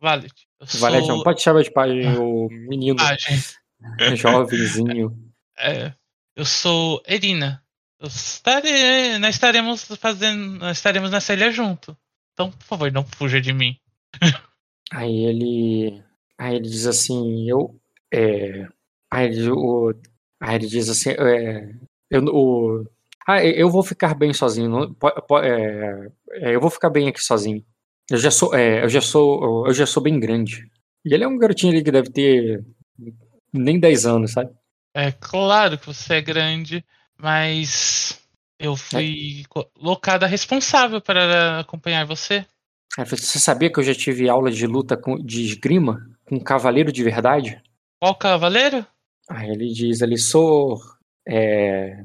Valet. 0.00 0.32
Sou 0.64 0.80
Valete, 0.80 1.08
não 1.08 1.22
pode 1.22 1.42
chamar 1.42 1.62
de 1.62 1.72
pai 1.72 1.90
o 2.16 2.48
menino, 2.48 2.96
Pagem. 2.96 3.36
jovenzinho. 4.16 5.18
É, 5.58 5.92
eu 6.40 6.44
sou 6.44 7.02
Erina. 7.06 7.62
Estarei, 8.02 9.18
nós 9.18 9.34
estaremos 9.34 9.84
fazendo. 9.84 10.58
Nós 10.58 10.78
estaremos 10.78 11.10
nessa 11.10 11.34
ilha 11.34 11.50
junto. 11.50 11.94
Então, 12.32 12.50
por 12.50 12.64
favor, 12.64 12.90
não 12.90 13.04
fuja 13.04 13.40
de 13.40 13.52
mim. 13.52 13.76
Aí 14.92 15.24
ele. 15.26 16.02
Aí 16.38 16.56
ele 16.56 16.68
diz 16.68 16.86
assim, 16.86 17.48
eu. 17.48 17.78
É, 18.12 18.66
aí, 19.10 19.26
ele, 19.26 19.50
o, 19.50 19.94
aí 20.40 20.56
ele 20.56 20.66
diz 20.66 20.88
assim, 20.88 21.10
é, 21.10 21.72
eu, 22.10 22.24
o, 22.24 22.84
ah, 23.28 23.44
eu 23.44 23.70
vou 23.70 23.84
ficar 23.84 24.14
bem 24.14 24.32
sozinho. 24.32 24.68
não- 24.68 24.92
po- 24.94 25.22
po- 25.22 25.38
é, 25.38 26.10
é, 26.32 26.54
eu 26.56 26.60
vou 26.60 26.70
ficar 26.70 26.90
bem 26.90 27.08
aqui 27.08 27.22
sozinho. 27.22 27.64
Eu 28.10 28.16
já 28.16 28.30
sou, 28.32 28.52
é, 28.54 28.82
eu 28.82 28.88
já 28.88 29.00
sou, 29.00 29.66
eu 29.68 29.72
já 29.74 29.86
sou 29.86 30.02
bem 30.02 30.18
grande. 30.18 30.68
E 31.04 31.14
ele 31.14 31.22
é 31.22 31.28
um 31.28 31.38
garotinho 31.38 31.72
ali 31.72 31.84
que 31.84 31.92
deve 31.92 32.10
ter 32.10 32.64
nem 33.52 33.78
10 33.78 34.06
anos, 34.06 34.32
sabe? 34.32 34.50
É 34.94 35.12
claro 35.12 35.78
que 35.78 35.86
você 35.86 36.14
é 36.14 36.20
grande, 36.20 36.84
mas 37.16 38.20
eu 38.58 38.76
fui 38.76 39.44
colocada 39.48 40.26
responsável 40.26 41.00
para 41.00 41.60
acompanhar 41.60 42.04
você. 42.04 42.44
Falou, 42.94 43.06
você 43.06 43.38
sabia 43.38 43.72
que 43.72 43.78
eu 43.78 43.84
já 43.84 43.94
tive 43.94 44.28
aula 44.28 44.50
de 44.50 44.66
luta 44.66 44.96
com, 44.96 45.16
de 45.16 45.44
esgrima 45.44 46.10
com 46.24 46.36
um 46.36 46.42
cavaleiro 46.42 46.92
de 46.92 47.04
verdade? 47.04 47.62
Qual 48.00 48.14
cavaleiro? 48.16 48.84
Aí 49.28 49.48
ele 49.48 49.72
diz 49.72 50.02
ali, 50.02 50.18
sou. 50.18 50.80
É. 51.26 52.04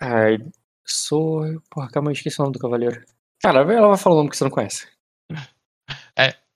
Aí, 0.00 0.38
sou. 0.86 1.42
Porra, 1.68 1.88
calma 1.90 2.10
aí, 2.10 2.14
esqueci 2.14 2.40
o 2.40 2.44
nome 2.44 2.54
do 2.54 2.60
cavaleiro. 2.60 3.04
Cara, 3.42 3.60
ela 3.60 3.88
vai 3.88 3.96
falar 3.96 4.14
o 4.14 4.18
nome 4.18 4.30
que 4.30 4.36
você 4.36 4.44
não 4.44 4.50
conhece. 4.50 4.86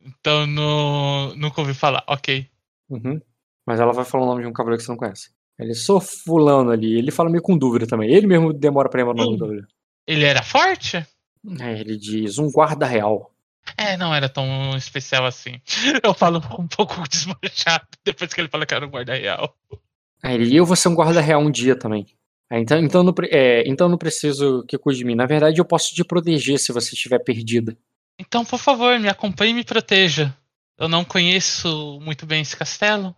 Então 0.07 0.47
no, 0.47 1.35
nunca 1.35 1.61
ouvi 1.61 1.75
falar. 1.75 2.05
Ok. 2.07 2.49
Uhum. 2.89 3.21
Mas 3.67 3.81
ela 3.81 3.93
vai 3.93 4.05
falar 4.05 4.25
o 4.25 4.27
nome 4.27 4.43
de 4.43 4.49
um 4.49 4.53
cavaleiro 4.53 4.79
que 4.79 4.85
você 4.85 4.93
não 4.93 4.99
conhece. 4.99 5.31
Ele, 5.59 5.75
sou 5.75 6.01
fulano 6.01 6.71
ali. 6.71 6.97
Ele 6.99 7.11
fala 7.11 7.31
meio 7.31 7.43
com 7.43 7.57
dúvida 7.57 7.87
também. 7.87 8.13
Ele 8.13 8.27
mesmo 8.27 8.53
demora 8.53 8.89
pra 8.89 8.99
lembrar 8.99 9.15
o 9.15 9.17
nome 9.17 9.37
do 9.37 9.41
cavaleiro. 9.41 9.69
Ele 10.07 10.25
era 10.25 10.43
forte? 10.43 11.05
Aí 11.61 11.81
ele 11.81 11.97
diz, 11.97 12.39
um 12.39 12.51
guarda 12.51 12.87
real. 12.87 13.33
É, 13.77 13.97
não 13.97 14.15
era 14.15 14.29
tão 14.29 14.77
especial 14.77 15.27
assim. 15.27 15.61
Eu 16.03 16.15
falo 16.15 16.41
um 16.59 16.69
pouco 16.69 17.03
desmanchado 17.09 17.87
depois 18.05 18.33
que 18.33 18.41
ele 18.41 18.49
fala 18.49 18.65
que 18.65 18.75
era 18.75 18.87
um 18.87 18.91
guarda 18.91 19.15
real. 19.15 19.57
Aí 20.23 20.35
ele, 20.35 20.55
e 20.55 20.57
eu 20.57 20.65
vou 20.65 20.77
ser 20.77 20.89
um 20.89 20.95
guarda 20.95 21.21
real 21.21 21.41
um 21.41 21.51
dia 21.51 21.77
também. 21.77 22.07
Aí, 22.51 22.63
então, 22.63 22.79
então, 22.79 23.03
não, 23.03 23.13
é, 23.25 23.69
então 23.69 23.89
não 23.89 23.99
preciso 23.99 24.65
que 24.69 24.79
cuide 24.79 25.01
de 25.01 25.05
mim. 25.05 25.15
Na 25.15 25.27
verdade, 25.27 25.61
eu 25.61 25.65
posso 25.65 25.95
te 25.95 26.05
proteger 26.05 26.59
se 26.59 26.73
você 26.73 26.95
estiver 26.95 27.19
perdida. 27.19 27.77
Então, 28.19 28.45
por 28.45 28.59
favor, 28.59 28.99
me 28.99 29.09
acompanhe 29.09 29.51
e 29.51 29.55
me 29.55 29.65
proteja. 29.65 30.35
Eu 30.79 30.89
não 30.89 31.05
conheço 31.05 31.99
muito 32.01 32.25
bem 32.25 32.43
esse 32.43 32.57
castelo. 32.57 33.15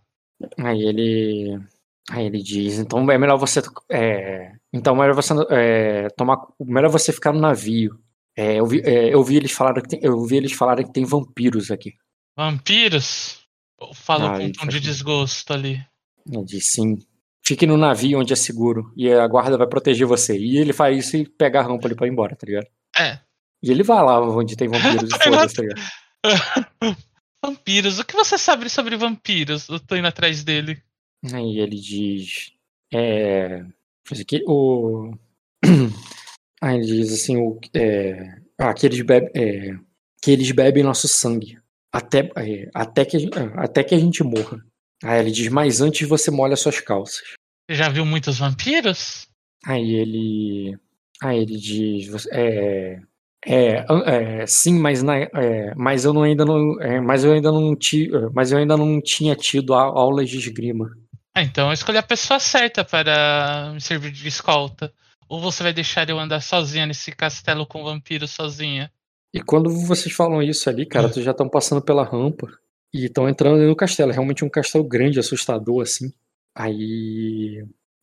Aí 0.58 0.82
ele. 0.82 1.60
Aí 2.10 2.24
ele 2.24 2.42
diz, 2.42 2.78
então 2.78 3.10
é 3.10 3.18
melhor 3.18 3.36
você. 3.36 3.60
É, 3.90 4.52
então 4.72 4.94
é 4.96 4.98
melhor 5.00 5.14
você 5.14 5.34
é, 5.50 6.08
tomar. 6.10 6.38
Melhor 6.60 6.90
você 6.90 7.12
ficar 7.12 7.32
no 7.32 7.40
navio. 7.40 7.98
É, 8.36 8.54
eu, 8.60 8.66
vi, 8.66 8.80
é, 8.84 9.12
eu 9.12 9.22
vi 9.22 9.36
eles 9.36 9.52
falarem 9.52 9.82
que 9.82 9.88
tem, 9.88 10.00
eu 10.02 10.24
vi 10.24 10.36
eles 10.36 10.52
falarem 10.52 10.86
que 10.86 10.92
tem 10.92 11.04
vampiros 11.04 11.70
aqui. 11.70 11.94
Vampiros? 12.36 13.40
Eu 13.80 13.92
falo 13.92 14.26
Ah, 14.26 14.36
com 14.38 14.44
um 14.44 14.52
tom 14.52 14.66
de 14.66 14.80
desgosto 14.80 15.52
ali. 15.52 15.84
Ele 16.26 16.44
diz 16.44 16.66
sim. 16.70 16.98
Fique 17.44 17.66
no 17.66 17.76
navio 17.76 18.18
onde 18.20 18.32
é 18.32 18.36
seguro. 18.36 18.92
E 18.96 19.10
a 19.12 19.26
guarda 19.26 19.56
vai 19.58 19.66
proteger 19.66 20.06
você. 20.06 20.38
E 20.38 20.58
ele 20.58 20.72
faz 20.72 20.98
isso 20.98 21.16
e 21.16 21.28
pega 21.28 21.60
a 21.60 21.62
rampa 21.62 21.88
ali 21.88 21.94
pra 21.94 22.06
ir 22.06 22.10
embora, 22.10 22.36
tá 22.36 22.46
ligado? 22.46 22.66
É. 22.96 23.18
E 23.62 23.70
ele 23.70 23.82
vai 23.82 24.02
lá 24.04 24.20
onde 24.20 24.56
tem 24.56 24.68
vampiros 24.68 25.10
e 25.12 25.24
foda-se, 25.24 25.54
tá 25.56 25.62
ligado? 25.62 26.96
vampiros. 27.44 27.98
O 27.98 28.04
que 28.04 28.14
você 28.14 28.36
sabe 28.38 28.68
sobre 28.68 28.96
vampiros? 28.96 29.68
Eu 29.68 29.80
tô 29.80 29.96
indo 29.96 30.06
atrás 30.08 30.44
dele. 30.44 30.82
Aí 31.32 31.58
ele 31.58 31.76
diz. 31.76 32.52
É. 32.92 33.64
Aqui, 34.10 34.42
o. 34.46 35.12
Aí 36.60 36.76
ele 36.76 36.86
diz 36.86 37.12
assim: 37.12 37.36
o, 37.36 37.58
é, 37.74 38.40
ah, 38.58 38.74
que, 38.74 38.86
eles 38.86 39.00
bebem, 39.02 39.30
é, 39.34 39.78
que 40.22 40.30
eles 40.30 40.50
bebem 40.50 40.82
nosso 40.82 41.06
sangue. 41.06 41.58
Até, 41.92 42.30
é, 42.36 42.68
até, 42.74 43.04
que, 43.04 43.16
a 43.16 43.20
gente- 43.20 43.38
ah, 43.38 43.62
até 43.64 43.82
que 43.84 43.94
a 43.94 43.98
gente 43.98 44.22
morra. 44.22 44.64
Aí 45.02 45.20
ele 45.20 45.30
diz: 45.30 45.48
Mas 45.48 45.80
antes 45.80 46.08
você 46.08 46.30
molha 46.30 46.56
suas 46.56 46.80
calças. 46.80 47.22
Você 47.70 47.76
já 47.76 47.88
viu 47.88 48.04
muitos 48.04 48.38
vampiros? 48.38 49.28
Aí 49.64 49.94
ele. 49.94 50.78
Aí 51.22 51.38
ele 51.38 51.56
diz. 51.56 52.26
É, 52.32 53.00
é, 53.46 53.84
é, 54.06 54.46
sim, 54.46 54.78
mas, 54.78 55.02
na, 55.02 55.16
é, 55.16 55.74
mas 55.76 56.04
eu 56.04 56.12
não, 56.12 56.22
ainda 56.22 56.44
não. 56.44 56.80
é, 56.80 57.00
mas 57.00 57.24
eu 57.24 57.32
ainda 57.32 57.50
não 57.52 57.74
ti, 57.76 58.10
mas 58.32 58.52
eu 58.52 58.58
ainda 58.58 58.76
não 58.76 59.00
tinha 59.00 59.34
tido 59.36 59.74
a- 59.74 59.82
aulas 59.82 60.28
de 60.28 60.38
esgrima. 60.38 60.90
Ah, 61.34 61.42
então 61.42 61.68
eu 61.68 61.72
escolhi 61.72 61.98
a 61.98 62.02
pessoa 62.02 62.40
certa 62.40 62.84
para 62.84 63.70
me 63.72 63.80
servir 63.80 64.10
de 64.10 64.26
escolta. 64.26 64.92
Ou 65.28 65.40
você 65.40 65.62
vai 65.62 65.72
deixar 65.72 66.08
eu 66.08 66.18
andar 66.18 66.40
sozinha 66.40 66.86
nesse 66.86 67.12
castelo 67.12 67.66
com 67.66 67.84
vampiros 67.84 68.30
sozinha? 68.30 68.90
E 69.32 69.40
quando 69.42 69.70
vocês 69.70 70.14
falam 70.14 70.42
isso 70.42 70.68
ali, 70.70 70.86
cara, 70.86 71.06
vocês 71.08 71.24
já 71.24 71.32
estão 71.32 71.48
passando 71.48 71.82
pela 71.82 72.02
rampa 72.02 72.48
e 72.92 73.04
estão 73.04 73.28
entrando 73.28 73.58
no 73.62 73.76
castelo. 73.76 74.10
É 74.10 74.14
realmente 74.14 74.42
um 74.44 74.48
castelo 74.48 74.82
grande, 74.82 75.20
assustador, 75.20 75.82
assim. 75.82 76.10
Aí, 76.54 77.62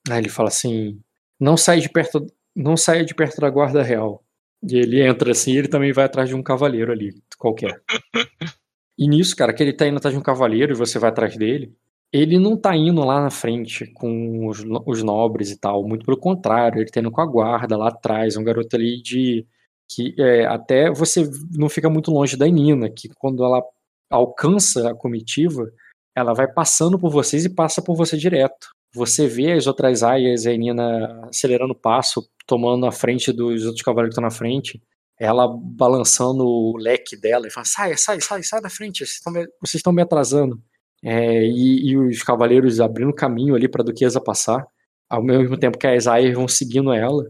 aí 0.10 0.20
ele 0.20 0.30
fala 0.30 0.50
assim: 0.50 1.00
não 1.40 1.58
saia 1.58 1.82
de 1.82 1.90
perto, 1.90 2.26
não 2.56 2.78
saia 2.78 3.04
de 3.04 3.14
perto 3.14 3.42
da 3.42 3.50
guarda 3.50 3.82
real. 3.84 4.24
E 4.68 4.78
ele 4.78 5.02
entra 5.02 5.32
assim, 5.32 5.54
e 5.54 5.58
ele 5.58 5.68
também 5.68 5.92
vai 5.92 6.06
atrás 6.06 6.30
de 6.30 6.36
um 6.36 6.44
cavaleiro 6.44 6.92
ali, 6.92 7.14
qualquer. 7.38 7.82
E 8.98 9.10
nisso, 9.10 9.36
cara, 9.36 9.54
que 9.54 9.62
ele 9.62 9.74
tá 9.74 9.86
indo 9.86 9.98
atrás 9.98 10.14
de 10.14 10.20
um 10.20 10.24
cavaleiro 10.24 10.72
e 10.72 10.78
você 10.78 10.98
vai 10.98 11.10
atrás 11.10 11.36
dele, 11.36 11.76
ele 12.14 12.40
não 12.40 12.56
tá 12.56 12.74
indo 12.78 13.04
lá 13.04 13.22
na 13.22 13.30
frente 13.30 13.86
com 13.94 14.48
os, 14.48 14.64
os 14.86 15.04
nobres 15.04 15.52
e 15.52 15.60
tal, 15.60 15.86
muito 15.86 16.06
pelo 16.06 16.18
contrário, 16.18 16.80
ele 16.80 16.90
tá 16.90 17.02
indo 17.02 17.12
com 17.12 17.20
a 17.20 17.26
guarda 17.26 17.76
lá 17.76 17.90
atrás, 17.90 18.38
um 18.38 18.44
garoto 18.44 18.74
ali 18.76 19.02
de 19.02 19.46
que 19.90 20.16
é, 20.18 20.46
até 20.46 20.90
você 20.90 21.30
não 21.52 21.68
fica 21.70 21.90
muito 21.90 22.10
longe 22.10 22.38
da 22.38 22.48
Nina, 22.48 22.90
que 22.90 23.10
quando 23.10 23.44
ela 23.44 23.62
alcança 24.10 24.90
a 24.90 24.96
comitiva, 24.96 25.70
ela 26.16 26.34
vai 26.34 26.48
passando 26.48 26.98
por 26.98 27.12
vocês 27.12 27.46
e 27.46 27.54
passa 27.54 27.82
por 27.82 27.96
você 27.96 28.18
direto. 28.18 28.70
Você 28.96 29.28
vê 29.28 29.52
as 29.52 29.68
outras 29.68 30.04
aias 30.04 30.46
e 30.46 30.50
a 30.50 30.58
Nina 30.58 31.28
acelerando 31.28 31.74
o 31.74 31.80
passo, 31.80 32.26
tomando 32.48 32.86
a 32.86 32.92
frente 32.92 33.32
dos 33.32 33.66
outros 33.66 33.84
cavaleiros 33.84 34.16
que 34.16 34.20
estão 34.20 34.24
na 34.24 34.36
frente. 34.36 34.82
Ela 35.20 35.48
balançando 35.48 36.46
o 36.46 36.78
leque 36.78 37.20
dela 37.20 37.46
e 37.46 37.52
fala: 37.52 37.66
sai, 37.66 37.98
sai, 37.98 38.22
sai, 38.22 38.42
sai 38.44 38.62
da 38.62 38.70
frente, 38.70 39.00
vocês 39.00 39.76
estão 39.76 39.94
me, 39.94 40.02
atrasando. 40.02 40.62
É, 41.04 41.44
e, 41.44 41.90
e, 41.90 41.98
os 41.98 42.24
cavaleiros 42.24 42.80
abrindo 42.80 43.14
caminho 43.14 43.54
ali 43.54 43.68
para 43.68 43.82
a 43.82 43.86
Duquesa 43.86 44.22
passar, 44.22 44.66
ao 45.10 45.22
mesmo 45.22 45.58
tempo 45.58 45.78
que 45.78 45.88
as 45.88 46.08
aias 46.08 46.34
vão 46.34 46.48
seguindo 46.48 46.94
ela. 46.94 47.24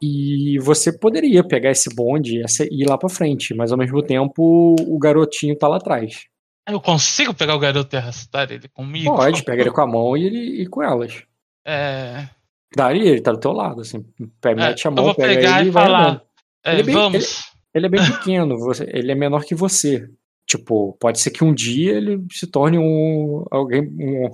E 0.00 0.58
você 0.60 0.96
poderia 0.96 1.42
pegar 1.42 1.70
esse 1.70 1.92
bonde 1.94 2.42
e 2.42 2.82
ir 2.82 2.86
lá 2.88 2.96
para 2.96 3.08
frente, 3.08 3.54
mas 3.54 3.72
ao 3.72 3.78
mesmo 3.78 4.02
tempo 4.02 4.76
o 4.80 4.98
garotinho 4.98 5.56
tá 5.56 5.66
lá 5.66 5.76
atrás. 5.78 6.26
Eu 6.68 6.80
consigo 6.80 7.32
pegar 7.32 7.54
o 7.54 7.60
garoto 7.60 7.94
e 7.94 7.98
arrastar 7.98 8.50
ele 8.50 8.68
comigo? 8.68 9.14
Pode, 9.14 9.44
pega 9.44 9.62
ele 9.62 9.70
com 9.70 9.80
a 9.80 9.86
mão 9.86 10.16
e 10.16 10.24
ele 10.24 10.62
e 10.62 10.66
com 10.66 10.82
elas. 10.82 11.22
É. 11.64 12.28
Daria, 12.74 13.10
ele 13.10 13.20
tá 13.20 13.32
do 13.32 13.38
teu 13.38 13.52
lado, 13.52 13.80
assim. 13.80 14.04
Pega, 14.40 14.64
é, 14.64 14.68
mete 14.68 14.88
a 14.88 14.90
mão, 14.90 15.14
pega 15.14 15.34
pegar 15.34 15.60
ele 15.60 15.70
e 15.70 15.72
falar. 15.72 16.22
É, 16.64 16.72
ele 16.72 16.80
é 16.80 16.84
bem, 16.84 16.94
vamos. 16.94 17.14
Ele, 17.14 17.26
ele, 17.74 17.86
é 17.86 17.88
bem 17.88 18.04
pequeno, 18.04 18.58
você, 18.58 18.84
ele 18.92 19.12
é 19.12 19.14
menor 19.14 19.44
que 19.44 19.54
você. 19.54 20.08
Tipo, 20.46 20.96
pode 21.00 21.20
ser 21.20 21.30
que 21.30 21.44
um 21.44 21.54
dia 21.54 21.92
ele 21.92 22.24
se 22.30 22.46
torne 22.46 22.78
um. 22.78 23.44
alguém. 23.50 23.82
Um, 23.82 24.30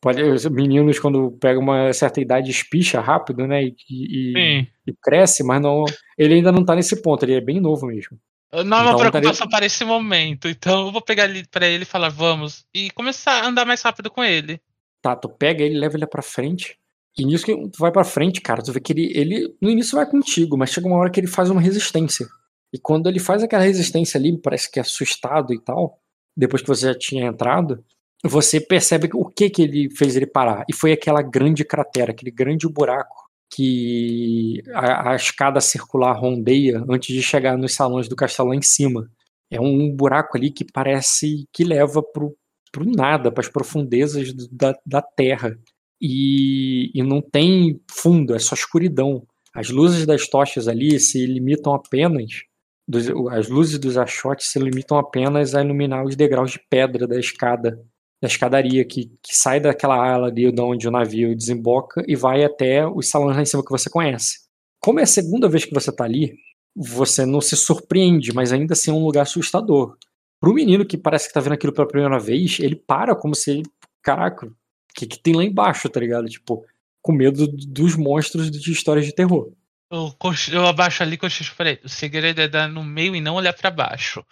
pode, 0.00 0.50
meninos, 0.50 0.98
quando 0.98 1.32
pegam 1.40 1.62
uma 1.62 1.92
certa 1.92 2.20
idade, 2.20 2.50
espicha 2.50 3.00
rápido, 3.00 3.46
né? 3.46 3.62
E, 3.64 3.74
e, 3.88 4.66
e, 4.86 4.92
cresce, 5.02 5.44
mas 5.44 5.60
não. 5.62 5.84
Ele 6.16 6.34
ainda 6.34 6.50
não 6.50 6.64
tá 6.64 6.74
nesse 6.74 7.00
ponto, 7.00 7.24
ele 7.24 7.34
é 7.34 7.40
bem 7.40 7.60
novo 7.60 7.86
mesmo. 7.86 8.18
Não 8.52 8.78
é 8.78 8.80
uma 8.80 8.92
então, 8.92 8.98
preocupação 8.98 9.46
tá... 9.46 9.56
para 9.56 9.66
esse 9.66 9.84
momento. 9.84 10.48
Então 10.48 10.86
eu 10.86 10.92
vou 10.92 11.02
pegar 11.02 11.24
ele 11.24 11.46
para 11.50 11.66
ele 11.66 11.82
e 11.82 11.86
falar, 11.86 12.08
vamos. 12.08 12.64
E 12.72 12.90
começar 12.92 13.42
a 13.42 13.46
andar 13.46 13.66
mais 13.66 13.82
rápido 13.82 14.10
com 14.10 14.24
ele. 14.24 14.60
Tá, 15.02 15.14
tu 15.14 15.28
pega 15.28 15.62
ele, 15.62 15.78
leva 15.78 15.96
ele 15.96 16.06
pra 16.06 16.22
frente. 16.22 16.78
E 17.16 17.24
nisso 17.24 17.44
que 17.44 17.54
tu 17.54 17.78
vai 17.78 17.90
pra 17.90 18.04
frente, 18.04 18.40
cara, 18.40 18.62
tu 18.62 18.72
vê 18.72 18.80
que 18.80 18.92
ele, 18.92 19.12
ele 19.14 19.56
no 19.60 19.68
início 19.68 19.96
vai 19.96 20.08
contigo, 20.08 20.56
mas 20.56 20.70
chega 20.70 20.86
uma 20.86 20.96
hora 20.96 21.10
que 21.10 21.20
ele 21.20 21.26
faz 21.26 21.50
uma 21.50 21.60
resistência. 21.60 22.26
E 22.72 22.78
quando 22.78 23.08
ele 23.08 23.18
faz 23.18 23.42
aquela 23.42 23.64
resistência 23.64 24.18
ali, 24.18 24.36
parece 24.38 24.70
que 24.70 24.78
é 24.78 24.82
assustado 24.82 25.52
e 25.52 25.60
tal, 25.60 25.98
depois 26.36 26.62
que 26.62 26.68
você 26.68 26.86
já 26.86 26.94
tinha 26.94 27.26
entrado, 27.26 27.84
você 28.24 28.60
percebe 28.60 29.08
o 29.14 29.26
que 29.26 29.50
que 29.50 29.62
ele 29.62 29.90
fez 29.90 30.16
ele 30.16 30.26
parar. 30.26 30.64
E 30.68 30.72
foi 30.72 30.92
aquela 30.92 31.22
grande 31.22 31.64
cratera, 31.64 32.12
aquele 32.12 32.30
grande 32.30 32.68
buraco 32.68 33.27
que 33.50 34.62
a, 34.74 35.12
a, 35.12 35.16
escada 35.16 35.60
circular 35.60 36.12
rondeia 36.12 36.84
antes 36.88 37.14
de 37.14 37.22
chegar 37.22 37.56
nos 37.56 37.74
salões 37.74 38.08
do 38.08 38.16
castelo 38.16 38.50
lá 38.50 38.56
em 38.56 38.62
cima. 38.62 39.10
É 39.50 39.60
um 39.60 39.94
buraco 39.94 40.36
ali 40.36 40.50
que 40.50 40.64
parece 40.64 41.46
que 41.52 41.64
leva 41.64 42.02
pro, 42.02 42.36
pro 42.70 42.84
nada, 42.84 43.32
para 43.32 43.42
as 43.42 43.48
profundezas 43.48 44.32
da, 44.50 44.76
da 44.84 45.00
terra. 45.00 45.56
E, 46.00 46.90
e 46.94 47.02
não 47.02 47.20
tem 47.20 47.80
fundo, 47.90 48.34
é 48.34 48.38
só 48.38 48.54
escuridão. 48.54 49.26
As 49.54 49.70
luzes 49.70 50.06
das 50.06 50.28
tochas 50.28 50.68
ali 50.68 51.00
se 51.00 51.26
limitam 51.26 51.74
apenas. 51.74 52.44
Dos, 52.86 53.08
as 53.30 53.48
luzes 53.48 53.78
dos 53.78 53.96
achotes 53.96 54.50
se 54.50 54.58
limitam 54.58 54.98
apenas 54.98 55.54
a 55.54 55.62
iluminar 55.62 56.04
os 56.04 56.14
degraus 56.14 56.52
de 56.52 56.60
pedra 56.70 57.06
da 57.06 57.18
escada 57.18 57.78
da 58.20 58.26
escadaria 58.26 58.84
que, 58.84 59.06
que 59.22 59.36
sai 59.36 59.60
daquela 59.60 59.96
ala 59.96 60.28
ali 60.28 60.50
de 60.50 60.60
onde 60.60 60.88
o 60.88 60.90
navio 60.90 61.36
desemboca 61.36 62.04
e 62.06 62.16
vai 62.16 62.44
até 62.44 62.86
os 62.86 63.08
salões 63.08 63.36
lá 63.36 63.42
em 63.42 63.46
cima 63.46 63.64
que 63.64 63.70
você 63.70 63.88
conhece. 63.88 64.40
Como 64.80 65.00
é 65.00 65.04
a 65.04 65.06
segunda 65.06 65.48
vez 65.48 65.64
que 65.64 65.74
você 65.74 65.90
está 65.90 66.04
ali, 66.04 66.36
você 66.74 67.24
não 67.24 67.40
se 67.40 67.56
surpreende, 67.56 68.32
mas 68.32 68.52
ainda 68.52 68.72
assim 68.72 68.90
é 68.90 68.94
um 68.94 69.04
lugar 69.04 69.22
assustador. 69.22 69.96
Para 70.40 70.50
o 70.50 70.54
menino 70.54 70.86
que 70.86 70.96
parece 70.96 71.24
que 71.24 71.30
está 71.30 71.40
vendo 71.40 71.54
aquilo 71.54 71.72
pela 71.72 71.88
primeira 71.88 72.18
vez, 72.18 72.58
ele 72.60 72.76
para 72.76 73.14
como 73.14 73.34
se, 73.34 73.62
caraca, 74.02 74.46
o 74.46 74.54
que, 74.94 75.06
que 75.06 75.18
tem 75.18 75.34
lá 75.34 75.44
embaixo, 75.44 75.88
tá 75.88 75.98
ligado? 75.98 76.28
Tipo, 76.28 76.64
com 77.02 77.12
medo 77.12 77.46
dos 77.48 77.96
monstros 77.96 78.50
de 78.50 78.72
histórias 78.72 79.06
de 79.06 79.14
terror. 79.14 79.52
Eu, 79.90 80.14
eu 80.52 80.66
abaixo 80.66 81.02
ali, 81.02 81.16
cochicho, 81.16 81.54
falei, 81.54 81.80
o 81.82 81.88
segredo 81.88 82.40
é 82.40 82.48
dar 82.48 82.68
no 82.68 82.84
meio 82.84 83.16
e 83.16 83.20
não 83.20 83.34
olhar 83.34 83.52
para 83.52 83.70
baixo. 83.70 84.24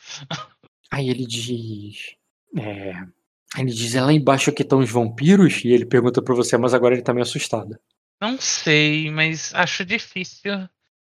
Aí 0.91 1.09
ele 1.09 1.27
diz, 1.27 2.15
é, 2.57 2.93
ele 3.57 3.71
diz, 3.71 3.95
é 3.95 4.01
lá 4.01 4.13
embaixo 4.13 4.53
que 4.53 4.63
estão 4.63 4.81
os 4.81 4.91
vampiros? 4.91 5.65
E 5.65 5.69
ele 5.69 5.87
pergunta 5.87 6.23
pra 6.23 6.35
você, 6.35 6.57
mas 6.57 6.75
agora 6.75 6.95
ele 6.95 7.03
tá 7.03 7.13
meio 7.13 7.23
assustado. 7.23 7.79
Não 8.21 8.39
sei, 8.41 9.11
mas 9.11 9.55
acho 9.55 9.85
difícil 9.85 10.53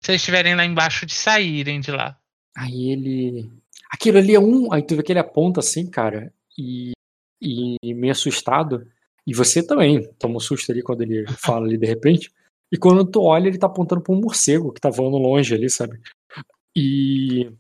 se 0.01 0.11
eles 0.13 0.21
estiverem 0.21 0.55
lá 0.55 0.65
embaixo 0.65 1.07
de 1.07 1.15
saírem 1.15 1.81
de 1.81 1.91
lá. 1.91 2.19
Aí 2.57 2.91
ele. 2.91 3.51
Aquilo 3.91 4.19
ali 4.19 4.35
é 4.35 4.41
um. 4.41 4.73
Aí 4.73 4.83
tu 4.83 4.97
vê 4.97 5.03
que 5.03 5.13
ele 5.13 5.19
aponta 5.19 5.61
assim, 5.61 5.89
cara, 5.91 6.33
e, 6.57 6.93
e 7.41 7.95
meio 7.95 8.13
assustado. 8.13 8.87
E 9.27 9.35
você 9.35 9.67
também 9.67 10.09
toma 10.19 10.37
um 10.37 10.41
susto 10.41 10.71
ali 10.71 10.83
quando 10.83 11.03
ele 11.03 11.27
fala 11.39 11.67
ali 11.67 11.79
de 11.79 11.87
repente. 11.87 12.31
E 12.71 12.77
quando 12.77 13.05
tu 13.05 13.23
olha, 13.23 13.49
ele 13.49 13.59
tá 13.59 13.67
apontando 13.67 14.03
pra 14.03 14.15
um 14.15 14.21
morcego 14.21 14.73
que 14.73 14.81
tá 14.81 14.91
voando 14.91 15.17
longe 15.17 15.55
ali, 15.55 15.71
sabe? 15.71 15.99
E 16.77 17.51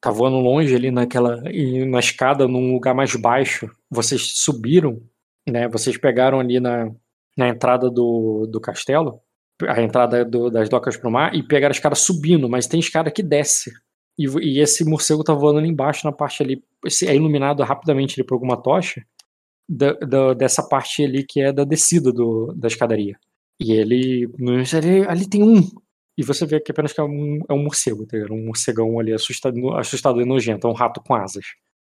tá 0.00 0.10
voando 0.10 0.38
longe 0.38 0.74
ali 0.74 0.90
naquela 0.90 1.40
na 1.86 2.00
escada 2.00 2.48
num 2.48 2.72
lugar 2.72 2.94
mais 2.94 3.14
baixo. 3.14 3.70
Vocês 3.90 4.32
subiram, 4.34 5.02
né? 5.48 5.68
Vocês 5.68 5.96
pegaram 5.96 6.38
ali 6.40 6.60
na, 6.60 6.90
na 7.36 7.48
entrada 7.48 7.90
do, 7.90 8.46
do 8.46 8.60
castelo, 8.60 9.20
a 9.68 9.82
entrada 9.82 10.24
do, 10.24 10.50
das 10.50 10.68
docas 10.68 10.96
pro 10.96 11.10
mar 11.10 11.34
e 11.34 11.42
pegaram 11.42 11.72
a 11.72 11.76
escada 11.76 11.94
subindo, 11.94 12.48
mas 12.48 12.66
tem 12.66 12.80
escada 12.80 13.10
que 13.10 13.22
desce. 13.22 13.70
E, 14.18 14.26
e 14.40 14.60
esse 14.60 14.84
morcego 14.84 15.24
tá 15.24 15.34
voando 15.34 15.58
ali 15.58 15.68
embaixo 15.68 16.06
na 16.06 16.12
parte 16.12 16.42
ali, 16.42 16.62
é 17.06 17.14
iluminado 17.14 17.62
rapidamente 17.62 18.18
ali 18.18 18.26
por 18.26 18.34
alguma 18.34 18.60
tocha 18.60 19.04
da, 19.68 19.92
da, 19.92 20.34
dessa 20.34 20.62
parte 20.66 21.04
ali 21.04 21.24
que 21.24 21.40
é 21.40 21.52
da 21.52 21.64
descida 21.64 22.12
do, 22.12 22.54
da 22.56 22.68
escadaria. 22.68 23.16
E 23.58 23.72
ele, 23.72 24.28
ali, 24.74 25.06
ali 25.06 25.28
tem 25.28 25.42
um, 25.42 25.68
e 26.20 26.22
você 26.22 26.44
vê 26.44 26.60
que 26.60 26.70
apenas 26.70 26.92
que 26.92 27.00
é 27.00 27.04
um, 27.04 27.40
é 27.48 27.52
um 27.54 27.62
morcego, 27.62 28.06
tá 28.06 28.16
Um 28.30 28.44
morcegão 28.44 29.00
ali 29.00 29.10
assustado, 29.12 29.74
assustado 29.76 30.20
e 30.20 30.24
nojento, 30.26 30.66
é 30.66 30.70
um 30.70 30.74
rato 30.74 31.00
com 31.00 31.14
asas. 31.14 31.44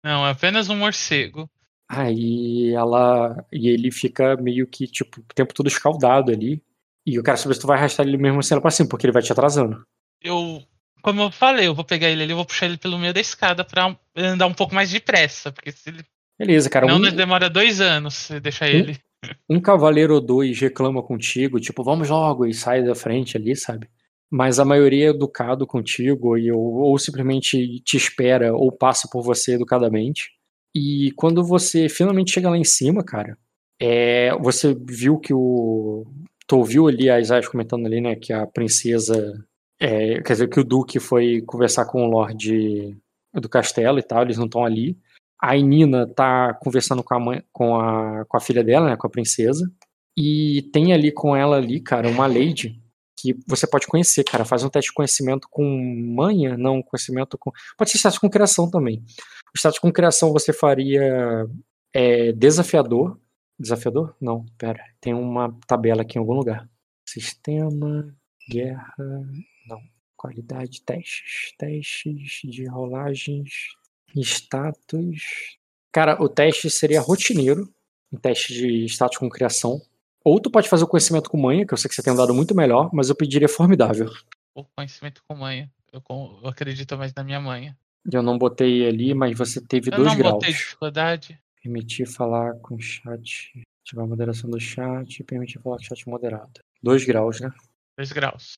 Não, 0.02 0.26
é 0.26 0.30
apenas 0.30 0.68
um 0.68 0.76
morcego. 0.76 1.48
Aí 1.88 2.72
ela. 2.75 3.44
E 3.53 3.68
ele 3.68 3.90
fica 3.90 4.37
meio 4.37 4.66
que, 4.66 4.87
tipo, 4.87 5.20
o 5.20 5.35
tempo 5.35 5.55
todo 5.55 5.68
escaldado 5.68 6.33
ali. 6.33 6.62
E 7.07 7.14
eu 7.14 7.22
quero 7.22 7.38
saber 7.38 7.55
se 7.55 7.61
tu 7.61 7.66
vai 7.66 7.79
arrastar 7.79 8.07
ele 8.07 8.16
mesmo 8.16 8.40
assim 8.40 8.61
pra 8.61 8.70
cima, 8.70 8.88
porque 8.88 9.07
ele 9.07 9.12
vai 9.12 9.22
te 9.22 9.33
atrasando. 9.33 9.85
Eu. 10.22 10.62
Como 11.03 11.20
eu 11.20 11.31
falei, 11.31 11.68
eu 11.68 11.75
vou 11.75 11.85
pegar 11.85 12.09
ele 12.09 12.25
ali, 12.25 12.33
eu 12.33 12.37
vou 12.37 12.44
puxar 12.44 12.66
ele 12.66 12.77
pelo 12.77 12.99
meio 12.99 13.14
da 13.14 13.20
escada 13.20 13.62
pra 13.62 13.96
andar 14.16 14.46
um 14.46 14.55
pouco 14.55 14.75
mais 14.75 14.90
depressa. 14.90 15.53
Porque 15.53 15.70
se 15.70 15.90
ele. 15.90 16.05
Beleza, 16.38 16.68
cara. 16.68 16.87
Não, 16.87 16.96
um... 16.96 17.14
demora 17.14 17.49
dois 17.49 17.81
anos 17.81 18.14
se 18.14 18.40
deixar 18.40 18.66
um... 18.66 18.68
ele. 18.68 18.99
Um 19.49 19.61
cavaleiro 19.61 20.14
ou 20.14 20.20
dois 20.20 20.61
reclama 20.61 21.03
contigo, 21.03 21.59
tipo, 21.59 21.83
vamos 21.83 22.11
logo, 22.11 22.46
e 22.46 22.55
sai 22.55 22.85
da 22.85 22.94
frente 22.94 23.37
ali, 23.37 23.57
sabe? 23.57 23.88
mas 24.31 24.59
a 24.59 24.64
maioria 24.64 25.07
é 25.07 25.11
educado 25.11 25.66
contigo 25.66 26.37
e, 26.37 26.51
ou, 26.51 26.75
ou 26.75 26.99
simplesmente 26.99 27.81
te 27.81 27.96
espera 27.96 28.55
ou 28.55 28.72
passa 28.72 29.09
por 29.11 29.22
você 29.22 29.55
educadamente. 29.55 30.31
E 30.78 31.10
quando 31.12 31.42
você 31.42 31.88
finalmente 31.88 32.32
chega 32.32 32.50
lá 32.50 32.58
em 32.58 32.64
cima, 32.64 33.02
cara, 33.02 33.38
é, 33.80 34.36
você 34.36 34.76
viu 34.86 35.18
que 35.18 35.32
o. 35.32 36.04
Tu 36.46 36.54
ouviu 36.54 36.86
ali 36.86 37.08
a 37.08 37.18
Isaias 37.18 37.48
comentando 37.48 37.86
ali, 37.86 37.98
né, 37.98 38.14
que 38.14 38.30
a 38.30 38.46
princesa. 38.46 39.42
É, 39.80 40.20
quer 40.20 40.34
dizer, 40.34 40.48
que 40.50 40.60
o 40.60 40.64
Duque 40.64 41.00
foi 41.00 41.40
conversar 41.46 41.86
com 41.86 42.04
o 42.04 42.10
Lorde 42.10 42.94
do 43.32 43.48
castelo 43.48 43.98
e 43.98 44.02
tal, 44.02 44.22
eles 44.22 44.36
não 44.36 44.44
estão 44.44 44.66
ali. 44.66 44.98
A 45.40 45.54
Nina 45.56 46.06
tá 46.06 46.52
conversando 46.52 47.02
com 47.02 47.14
a, 47.14 47.20
mãe, 47.20 47.42
com, 47.50 47.80
a, 47.80 48.26
com 48.26 48.36
a 48.36 48.40
filha 48.40 48.62
dela, 48.62 48.90
né, 48.90 48.96
com 48.96 49.06
a 49.06 49.10
princesa. 49.10 49.66
E 50.14 50.68
tem 50.74 50.92
ali 50.92 51.10
com 51.10 51.34
ela 51.34 51.56
ali, 51.56 51.80
cara, 51.80 52.08
uma 52.08 52.26
lady 52.26 52.78
que 53.18 53.34
você 53.46 53.66
pode 53.66 53.86
conhecer, 53.86 54.24
cara. 54.24 54.44
Faz 54.44 54.62
um 54.62 54.68
teste 54.68 54.90
de 54.90 54.94
conhecimento 54.94 55.48
com 55.50 55.64
manha, 56.14 56.54
não 56.56 56.82
conhecimento 56.82 57.38
com. 57.38 57.50
Pode 57.78 57.90
ser 57.90 57.96
status 57.96 58.18
com 58.18 58.28
criação 58.28 58.70
também. 58.70 59.02
Status 59.56 59.78
com 59.78 59.92
criação 59.92 60.32
você 60.32 60.52
faria 60.52 61.46
é, 61.92 62.32
desafiador. 62.32 63.18
Desafiador? 63.58 64.14
Não, 64.20 64.44
pera. 64.58 64.84
Tem 65.00 65.14
uma 65.14 65.56
tabela 65.66 66.02
aqui 66.02 66.18
em 66.18 66.20
algum 66.20 66.34
lugar. 66.34 66.68
Sistema, 67.08 68.14
guerra. 68.48 68.94
Não. 69.66 69.80
Qualidade, 70.16 70.82
testes. 70.82 71.54
Testes 71.58 72.40
de 72.44 72.66
rolagens. 72.66 73.50
Status. 74.14 75.58
Cara, 75.92 76.22
o 76.22 76.28
teste 76.28 76.68
seria 76.70 77.00
rotineiro. 77.00 77.72
Um 78.12 78.18
teste 78.18 78.52
de 78.52 78.84
status 78.84 79.18
com 79.18 79.28
criação. 79.28 79.80
Ou 80.22 80.40
tu 80.40 80.50
pode 80.50 80.68
fazer 80.68 80.84
o 80.84 80.88
conhecimento 80.88 81.30
com 81.30 81.38
manha, 81.38 81.66
que 81.66 81.72
eu 81.72 81.78
sei 81.78 81.88
que 81.88 81.94
você 81.94 82.02
tem 82.02 82.14
dado 82.14 82.34
muito 82.34 82.54
melhor, 82.54 82.90
mas 82.92 83.08
eu 83.08 83.14
pediria 83.14 83.48
formidável. 83.48 84.10
O 84.54 84.64
conhecimento 84.64 85.22
com 85.26 85.36
manha. 85.36 85.70
Eu, 85.92 86.02
eu 86.42 86.48
acredito 86.48 86.96
mais 86.98 87.14
na 87.14 87.22
minha 87.22 87.40
manha. 87.40 87.78
Eu 88.12 88.22
não 88.22 88.38
botei 88.38 88.86
ali, 88.86 89.14
mas 89.14 89.36
você 89.36 89.60
teve 89.60 89.90
eu 89.90 89.96
dois 89.96 90.14
graus. 90.14 90.18
Eu 90.18 90.24
não 90.24 90.32
botei 90.32 90.52
dificuldade. 90.52 91.38
Permitir 91.62 92.06
falar 92.06 92.54
com 92.60 92.78
chat. 92.78 93.52
Ativar 93.82 94.04
a 94.04 94.08
moderação 94.08 94.48
do 94.50 94.60
chat. 94.60 95.24
Permitir 95.24 95.60
falar 95.60 95.76
com 95.76 95.82
chat 95.82 96.08
moderado. 96.08 96.60
Dois 96.82 97.04
graus, 97.04 97.40
né? 97.40 97.50
Dois 97.96 98.12
graus. 98.12 98.52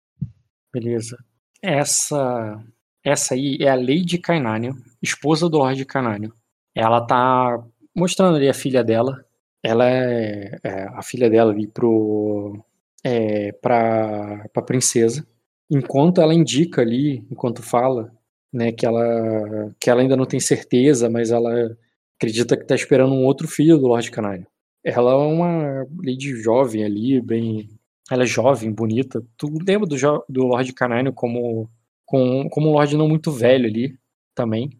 Beleza. 0.72 1.16
Essa 1.62 2.62
essa 3.04 3.34
aí 3.34 3.56
é 3.60 3.70
a 3.70 3.74
Lady 3.74 4.18
Kainanion, 4.18 4.74
esposa 5.00 5.48
do 5.48 5.58
Lord 5.58 5.82
Kainanion. 5.86 6.30
Ela 6.74 7.00
tá 7.00 7.64
mostrando 7.94 8.36
ali 8.36 8.48
a 8.48 8.54
filha 8.54 8.84
dela. 8.84 9.24
Ela 9.62 9.88
é, 9.88 10.58
é 10.62 10.82
a 10.88 11.02
filha 11.02 11.30
dela 11.30 11.50
ali 11.50 11.66
pro 11.66 12.62
é, 13.02 13.52
para 13.52 14.46
pra 14.52 14.62
princesa. 14.62 15.26
Enquanto 15.70 16.20
ela 16.20 16.34
indica 16.34 16.82
ali, 16.82 17.24
enquanto 17.30 17.62
fala, 17.62 18.12
né, 18.52 18.72
que 18.72 18.86
ela 18.86 19.74
que 19.80 19.90
ela 19.90 20.00
ainda 20.02 20.16
não 20.16 20.26
tem 20.26 20.40
certeza, 20.40 21.08
mas 21.10 21.30
ela 21.30 21.76
acredita 22.16 22.56
que 22.56 22.62
está 22.62 22.74
esperando 22.74 23.14
um 23.14 23.24
outro 23.24 23.48
filho 23.48 23.78
do 23.78 23.86
Lorde 23.86 24.10
Canário. 24.10 24.46
Ela 24.84 25.12
é 25.12 25.16
uma 25.16 25.86
lady 26.04 26.34
jovem 26.42 26.84
ali, 26.84 27.20
bem. 27.20 27.68
Ela 28.10 28.24
é 28.24 28.26
jovem, 28.26 28.72
bonita. 28.72 29.22
Tu 29.36 29.48
lembra 29.66 29.86
do, 29.86 29.96
do 30.28 30.44
Lorde 30.44 30.72
Canário 30.72 31.12
como, 31.12 31.70
como, 32.06 32.48
como 32.50 32.70
um 32.70 32.72
Lorde 32.72 32.96
não 32.96 33.08
muito 33.08 33.30
velho 33.30 33.66
ali 33.66 33.98
também. 34.34 34.70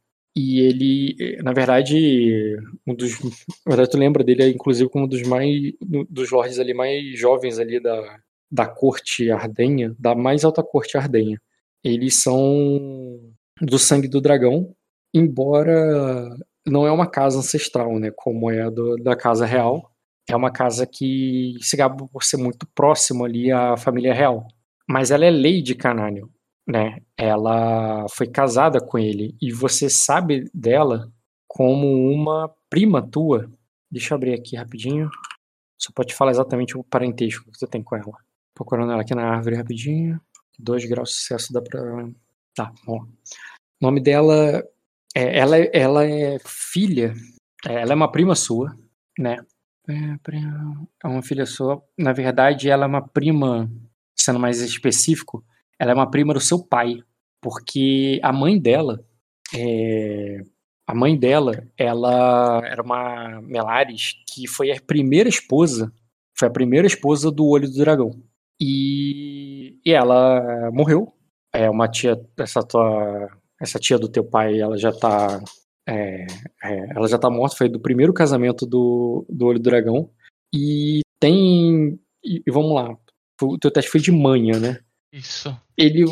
E 0.41 0.61
ele, 0.61 1.17
na 1.43 1.53
verdade, 1.53 2.57
um 2.87 2.95
dos. 2.95 3.21
Na 3.67 3.71
verdade, 3.75 3.91
tu 3.91 3.99
lembra 3.99 4.23
dele, 4.23 4.49
inclusive, 4.51 4.89
como 4.89 5.05
um 5.05 5.09
dos 5.09 5.23
mais. 5.23 5.73
dos 6.09 6.31
lords 6.31 6.61
ali 6.61 6.73
mais 6.73 7.19
jovens 7.19 7.59
ali 7.59 7.81
da, 7.81 8.21
da 8.49 8.67
corte 8.67 9.33
ardenha, 9.33 9.97
da 9.99 10.15
mais 10.15 10.45
alta 10.45 10.63
corte 10.63 10.97
ardenha. 10.97 11.41
Eles 11.83 12.23
são 12.23 13.21
do 13.61 13.79
sangue 13.79 14.09
do 14.09 14.21
dragão, 14.21 14.75
embora 15.13 16.37
não 16.67 16.87
é 16.87 16.93
uma 16.93 17.07
casa 17.07 17.39
ancestral, 17.39 17.99
né, 17.99 18.11
como 18.15 18.51
é 18.51 18.63
a 18.63 18.71
do, 18.71 18.97
da 18.97 19.17
casa 19.17 19.47
real. 19.47 19.91
É 20.29 20.37
uma 20.37 20.51
casa 20.51 20.87
que 20.87 21.55
se 21.61 21.77
gaba 21.77 22.07
por 22.07 22.23
ser 22.23 22.37
muito 22.37 22.67
próximo 22.75 23.25
ali 23.25 23.51
à 23.51 23.77
família 23.79 24.13
real. 24.13 24.47
Mas 24.87 25.11
ela 25.11 25.25
é 25.25 25.31
Lady 25.31 25.75
Canânio, 25.75 26.31
né? 26.67 26.99
Ela 27.17 28.07
foi 28.11 28.27
casada 28.27 28.79
com 28.79 28.99
ele 28.99 29.35
e 29.41 29.51
você 29.51 29.89
sabe 29.89 30.51
dela 30.53 31.11
como 31.47 32.13
uma 32.13 32.51
prima 32.69 33.01
tua. 33.01 33.51
Deixa 33.91 34.13
eu 34.13 34.17
abrir 34.17 34.35
aqui 34.35 34.55
rapidinho. 34.55 35.09
Só 35.79 35.91
pode 35.95 36.15
falar 36.15 36.33
exatamente 36.33 36.77
o 36.77 36.85
parentesco 36.85 37.51
que 37.51 37.59
você 37.59 37.67
tem 37.67 37.83
com 37.83 37.97
ela. 37.97 38.13
Procurando 38.55 38.93
ela 38.93 39.01
aqui 39.01 39.15
na 39.15 39.31
árvore 39.31 39.57
rapidinho. 39.57 40.21
Dois 40.59 40.85
graus 40.85 41.11
de 41.11 41.15
sucesso 41.17 41.53
dá 41.53 41.63
pra. 41.63 41.81
Tá, 42.55 42.73
bom. 42.85 43.07
O 43.81 43.87
nome 43.87 44.01
dela 44.01 44.63
é, 45.15 45.39
ela, 45.39 45.59
é, 45.59 45.71
ela 45.73 46.05
é 46.05 46.39
filha, 46.45 47.15
é, 47.67 47.75
ela 47.75 47.93
é 47.93 47.95
uma 47.95 48.11
prima 48.11 48.35
sua, 48.35 48.77
né? 49.19 49.37
É, 49.89 49.95
é 51.05 51.07
uma 51.07 51.23
filha 51.23 51.47
sua. 51.47 51.83
Na 51.97 52.13
verdade, 52.13 52.69
ela 52.69 52.85
é 52.85 52.89
uma 52.89 53.07
prima, 53.07 53.71
sendo 54.17 54.39
mais 54.39 54.61
específico, 54.61 55.45
ela 55.79 55.93
é 55.93 55.95
uma 55.95 56.11
prima 56.11 56.35
do 56.35 56.41
seu 56.41 56.63
pai, 56.63 57.03
porque 57.41 58.21
a 58.23 58.33
mãe 58.33 58.61
dela, 58.61 59.05
é, 59.55 60.45
a 60.87 60.95
mãe 60.95 61.19
dela, 61.19 61.65
ela 61.77 62.61
era 62.65 62.83
uma 62.83 63.41
Melares 63.43 64.15
que 64.29 64.47
foi 64.47 64.73
a 64.73 64.81
primeira 64.81 65.29
esposa, 65.29 65.93
foi 66.37 66.49
a 66.49 66.53
primeira 66.53 66.87
esposa 66.87 67.31
do 67.31 67.47
Olho 67.47 67.69
do 67.69 67.77
Dragão. 67.77 68.11
E, 68.61 69.79
e 69.85 69.93
ela 69.93 70.71
morreu. 70.73 71.15
É 71.53 71.71
uma 71.71 71.89
tia, 71.89 72.21
essa 72.39 72.63
tua 72.63 73.31
essa 73.61 73.79
tia 73.79 73.99
do 73.99 74.09
teu 74.09 74.25
pai, 74.25 74.61
ela 74.61 74.77
já 74.77 74.93
tá. 74.93 75.43
É, 75.87 76.27
é, 76.63 76.97
ela 76.97 77.09
já 77.09 77.19
tá 77.19 77.31
morta, 77.31 77.57
foi 77.57 77.69
do 77.69 77.81
primeiro 77.81 78.13
casamento 78.13 78.67
do, 78.67 79.25
do 79.29 79.47
Olho 79.47 79.59
do 79.59 79.63
Dragão. 79.63 80.11
E 80.55 81.01
tem. 81.21 81.99
E, 82.25 82.43
e 82.47 82.51
vamos 82.51 82.75
lá. 82.75 82.97
O 83.43 83.59
teu 83.59 83.71
teste 83.71 83.91
foi 83.91 84.01
de 84.01 84.13
manha, 84.13 84.59
né? 84.59 84.81
Isso. 85.13 85.57
Ele. 85.77 86.05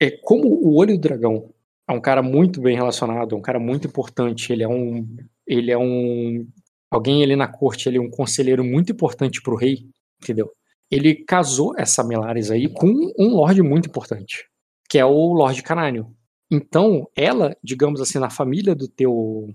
É, 0.00 0.10
como 0.10 0.48
o 0.48 0.76
Olho 0.76 0.96
do 0.96 1.00
Dragão 1.00 1.52
é 1.88 1.92
um 1.92 2.00
cara 2.00 2.22
muito 2.22 2.60
bem 2.60 2.76
relacionado, 2.76 3.34
é 3.34 3.38
um 3.38 3.42
cara 3.42 3.58
muito 3.58 3.86
importante, 3.86 4.52
ele 4.52 4.62
é 4.62 4.68
um. 4.68 5.06
Ele 5.46 5.70
é 5.70 5.78
um. 5.78 6.46
Alguém 6.90 7.22
ali 7.22 7.36
na 7.36 7.48
corte, 7.48 7.88
ele 7.88 7.98
é 7.98 8.00
um 8.00 8.10
conselheiro 8.10 8.62
muito 8.62 8.92
importante 8.92 9.40
pro 9.42 9.56
rei, 9.56 9.86
entendeu? 10.20 10.52
Ele 10.90 11.14
casou 11.14 11.74
essa 11.78 12.04
Melares 12.04 12.50
aí 12.50 12.68
com 12.68 12.86
um 13.18 13.34
lord 13.34 13.62
muito 13.62 13.88
importante, 13.88 14.46
que 14.90 14.98
é 14.98 15.04
o 15.04 15.32
Lorde 15.32 15.62
Canânio. 15.62 16.14
Então, 16.52 17.08
ela, 17.16 17.56
digamos 17.64 17.98
assim, 17.98 18.18
na 18.18 18.28
família 18.28 18.74
do 18.74 18.86
teu 18.86 19.48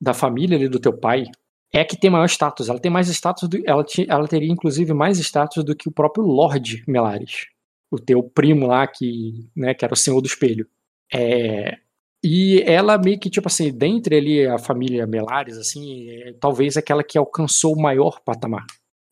da 0.00 0.14
família 0.14 0.56
ali 0.56 0.68
do 0.68 0.78
teu 0.78 0.92
pai, 0.92 1.24
é 1.72 1.84
que 1.84 1.96
tem 1.96 2.10
maior 2.10 2.26
status. 2.26 2.68
Ela 2.68 2.78
tem 2.78 2.92
mais 2.92 3.08
status 3.08 3.48
do, 3.48 3.60
ela, 3.66 3.84
ela 4.06 4.28
teria 4.28 4.52
inclusive 4.52 4.92
mais 4.92 5.18
status 5.18 5.64
do 5.64 5.74
que 5.74 5.88
o 5.88 5.92
próprio 5.92 6.24
Lord 6.24 6.84
Melares, 6.86 7.46
o 7.90 7.98
teu 7.98 8.22
primo 8.22 8.68
lá 8.68 8.86
que, 8.86 9.48
né, 9.56 9.74
que 9.74 9.84
era 9.84 9.94
o 9.94 9.96
Senhor 9.96 10.20
do 10.20 10.28
Espelho. 10.28 10.68
É, 11.12 11.78
e 12.22 12.62
ela 12.62 12.98
meio 12.98 13.18
que 13.18 13.28
tipo 13.28 13.48
assim, 13.48 13.76
dentre 13.76 14.16
ali 14.16 14.46
a 14.46 14.56
família 14.56 15.08
Melares 15.08 15.58
assim, 15.58 16.08
é, 16.08 16.34
talvez 16.34 16.76
aquela 16.76 17.02
que 17.02 17.18
alcançou 17.18 17.74
o 17.74 17.82
maior 17.82 18.20
patamar. 18.20 18.64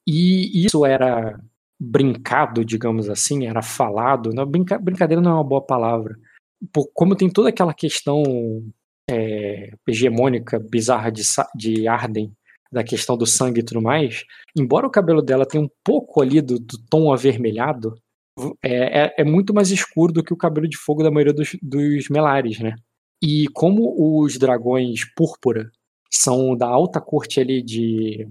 E 0.07 0.65
isso 0.65 0.87
era 0.87 1.41
brincado, 1.81 2.65
digamos 2.65 3.11
assim, 3.11 3.47
era 3.47 3.63
falado. 3.63 4.31
Não, 4.33 4.47
brinca, 4.47 4.79
brincadeira 4.79 5.21
não 5.21 5.33
é 5.33 5.35
uma 5.35 5.45
boa 5.45 5.65
palavra 5.67 6.17
como 6.95 7.17
tem 7.17 7.31
toda 7.31 7.49
aquela 7.49 7.75
questão 7.75 8.23
é, 9.11 9.73
hegemônica, 9.87 10.59
bizarra 10.59 11.11
de, 11.11 11.23
de 11.55 11.89
Arden, 11.89 12.33
da 12.73 12.83
questão 12.83 13.17
do 13.17 13.27
sangue 13.27 13.61
e 13.61 13.65
tudo 13.65 13.83
mais, 13.83 14.25
embora 14.57 14.87
o 14.87 14.91
cabelo 14.91 15.21
dela 15.21 15.47
tenha 15.47 15.63
um 15.63 15.69
pouco 15.85 16.23
ali 16.23 16.41
do, 16.41 16.59
do 16.59 16.79
tom 16.89 17.13
avermelhado, 17.13 17.95
é, 18.63 19.05
é, 19.05 19.15
é, 19.19 19.25
muito 19.25 19.53
mais 19.53 19.71
escuro 19.71 20.13
do 20.13 20.25
que 20.25 20.33
o 20.33 20.37
cabelo 20.37 20.67
de 20.67 20.79
fogo 20.79 21.03
da 21.03 21.11
maioria 21.11 21.35
dos, 21.35 21.55
dos 21.63 22.09
melares, 22.09 22.59
né? 22.61 22.75
E 23.23 23.47
como 23.49 24.23
os 24.23 24.39
dragões 24.39 25.05
púrpura 25.15 25.71
são 26.11 26.57
da 26.57 26.67
alta 26.67 27.01
corte 27.01 27.41
ali 27.41 27.63
de. 27.63 28.29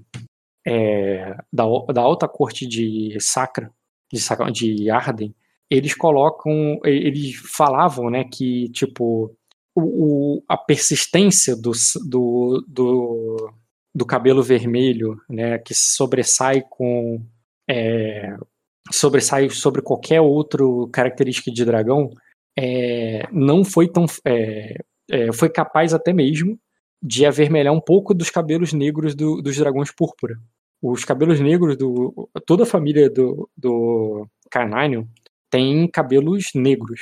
É, 0.66 1.36
da, 1.52 1.64
da 1.94 2.02
alta 2.02 2.28
corte 2.28 2.68
de 2.68 3.16
Sacra, 3.20 3.72
de, 4.12 4.76
de 4.76 4.90
Arden, 4.90 5.34
eles 5.72 5.96
colocam, 5.96 6.82
eles 6.84 7.38
falavam, 7.56 8.10
né, 8.10 8.26
que 8.26 8.68
tipo 8.72 9.34
o, 9.74 9.82
o, 9.82 10.44
a 10.50 10.58
persistência 10.58 11.56
do, 11.56 11.72
do, 12.06 12.66
do, 12.68 13.54
do, 13.96 14.06
cabelo 14.06 14.44
vermelho, 14.44 15.16
né, 15.30 15.58
que 15.60 15.74
sobressai 15.74 16.62
com 16.70 17.26
é, 17.70 18.36
sobressai 18.92 19.50
sobre 19.50 19.82
qualquer 19.82 20.20
outra 20.20 20.62
característica 20.92 21.50
de 21.50 21.64
dragão, 21.64 22.10
é, 22.60 23.24
não 23.32 23.64
foi 23.64 23.88
tão 23.88 24.06
é, 24.26 24.76
é, 25.10 25.32
foi 25.32 25.50
capaz 25.50 25.94
até 25.94 26.12
mesmo 26.12 26.60
de 27.02 27.26
avermelhar 27.26 27.74
um 27.74 27.80
pouco 27.80 28.14
dos 28.14 28.30
cabelos 28.30 28.74
negros 28.74 29.16
do, 29.16 29.42
dos 29.42 29.56
dragões 29.56 29.90
púrpura. 29.90 30.36
Os 30.82 31.06
cabelos 31.06 31.40
negros 31.40 31.78
do 31.78 32.30
toda 32.46 32.64
a 32.64 32.66
família 32.66 33.10
do, 33.10 33.50
do 33.56 34.28
Carnanium 34.50 35.08
tem 35.52 35.88
cabelos 35.88 36.46
negros. 36.56 37.02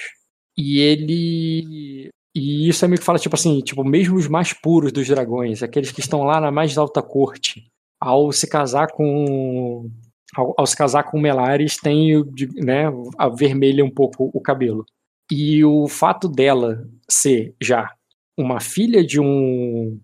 E 0.57 0.79
ele. 0.79 2.09
E 2.35 2.67
isso 2.67 2.83
é 2.83 2.87
meio 2.87 2.99
que 2.99 3.05
fala, 3.05 3.17
tipo 3.17 3.35
assim, 3.35 3.59
tipo, 3.61 3.83
mesmo 3.83 4.17
os 4.17 4.27
mais 4.27 4.53
puros 4.53 4.91
dos 4.91 5.07
dragões, 5.07 5.63
aqueles 5.63 5.91
que 5.91 6.01
estão 6.01 6.23
lá 6.23 6.39
na 6.41 6.51
mais 6.51 6.77
alta 6.77 7.01
corte, 7.01 7.67
ao 7.99 8.31
se 8.31 8.47
casar 8.47 8.87
com. 8.91 9.89
Ao, 10.35 10.53
ao 10.57 10.65
se 10.65 10.75
casar 10.75 11.03
com 11.03 11.19
Melares, 11.19 11.77
tem 11.77 12.23
né, 12.55 12.85
a 13.17 13.29
vermelha 13.29 13.83
um 13.83 13.89
pouco 13.89 14.29
o 14.33 14.41
cabelo. 14.41 14.85
E 15.31 15.63
o 15.63 15.87
fato 15.87 16.27
dela 16.27 16.87
ser 17.09 17.55
já 17.61 17.91
uma 18.37 18.59
filha 18.59 19.03
de 19.05 19.19
um. 19.19 19.99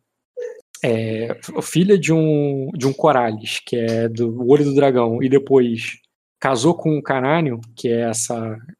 É, 0.83 1.37
filha 1.63 1.97
de 1.97 2.13
um 2.13 2.69
de 2.75 2.87
um 2.87 2.93
Corales, 2.93 3.59
que 3.65 3.75
é 3.75 4.07
do 4.07 4.47
olho 4.47 4.63
do 4.65 4.75
dragão, 4.75 5.21
e 5.21 5.29
depois 5.29 5.99
casou 6.45 6.75
com 6.75 6.95
o 6.95 7.01
Carânio, 7.01 7.59
que 7.75 7.87
é 7.87 8.01
essa. 8.01 8.35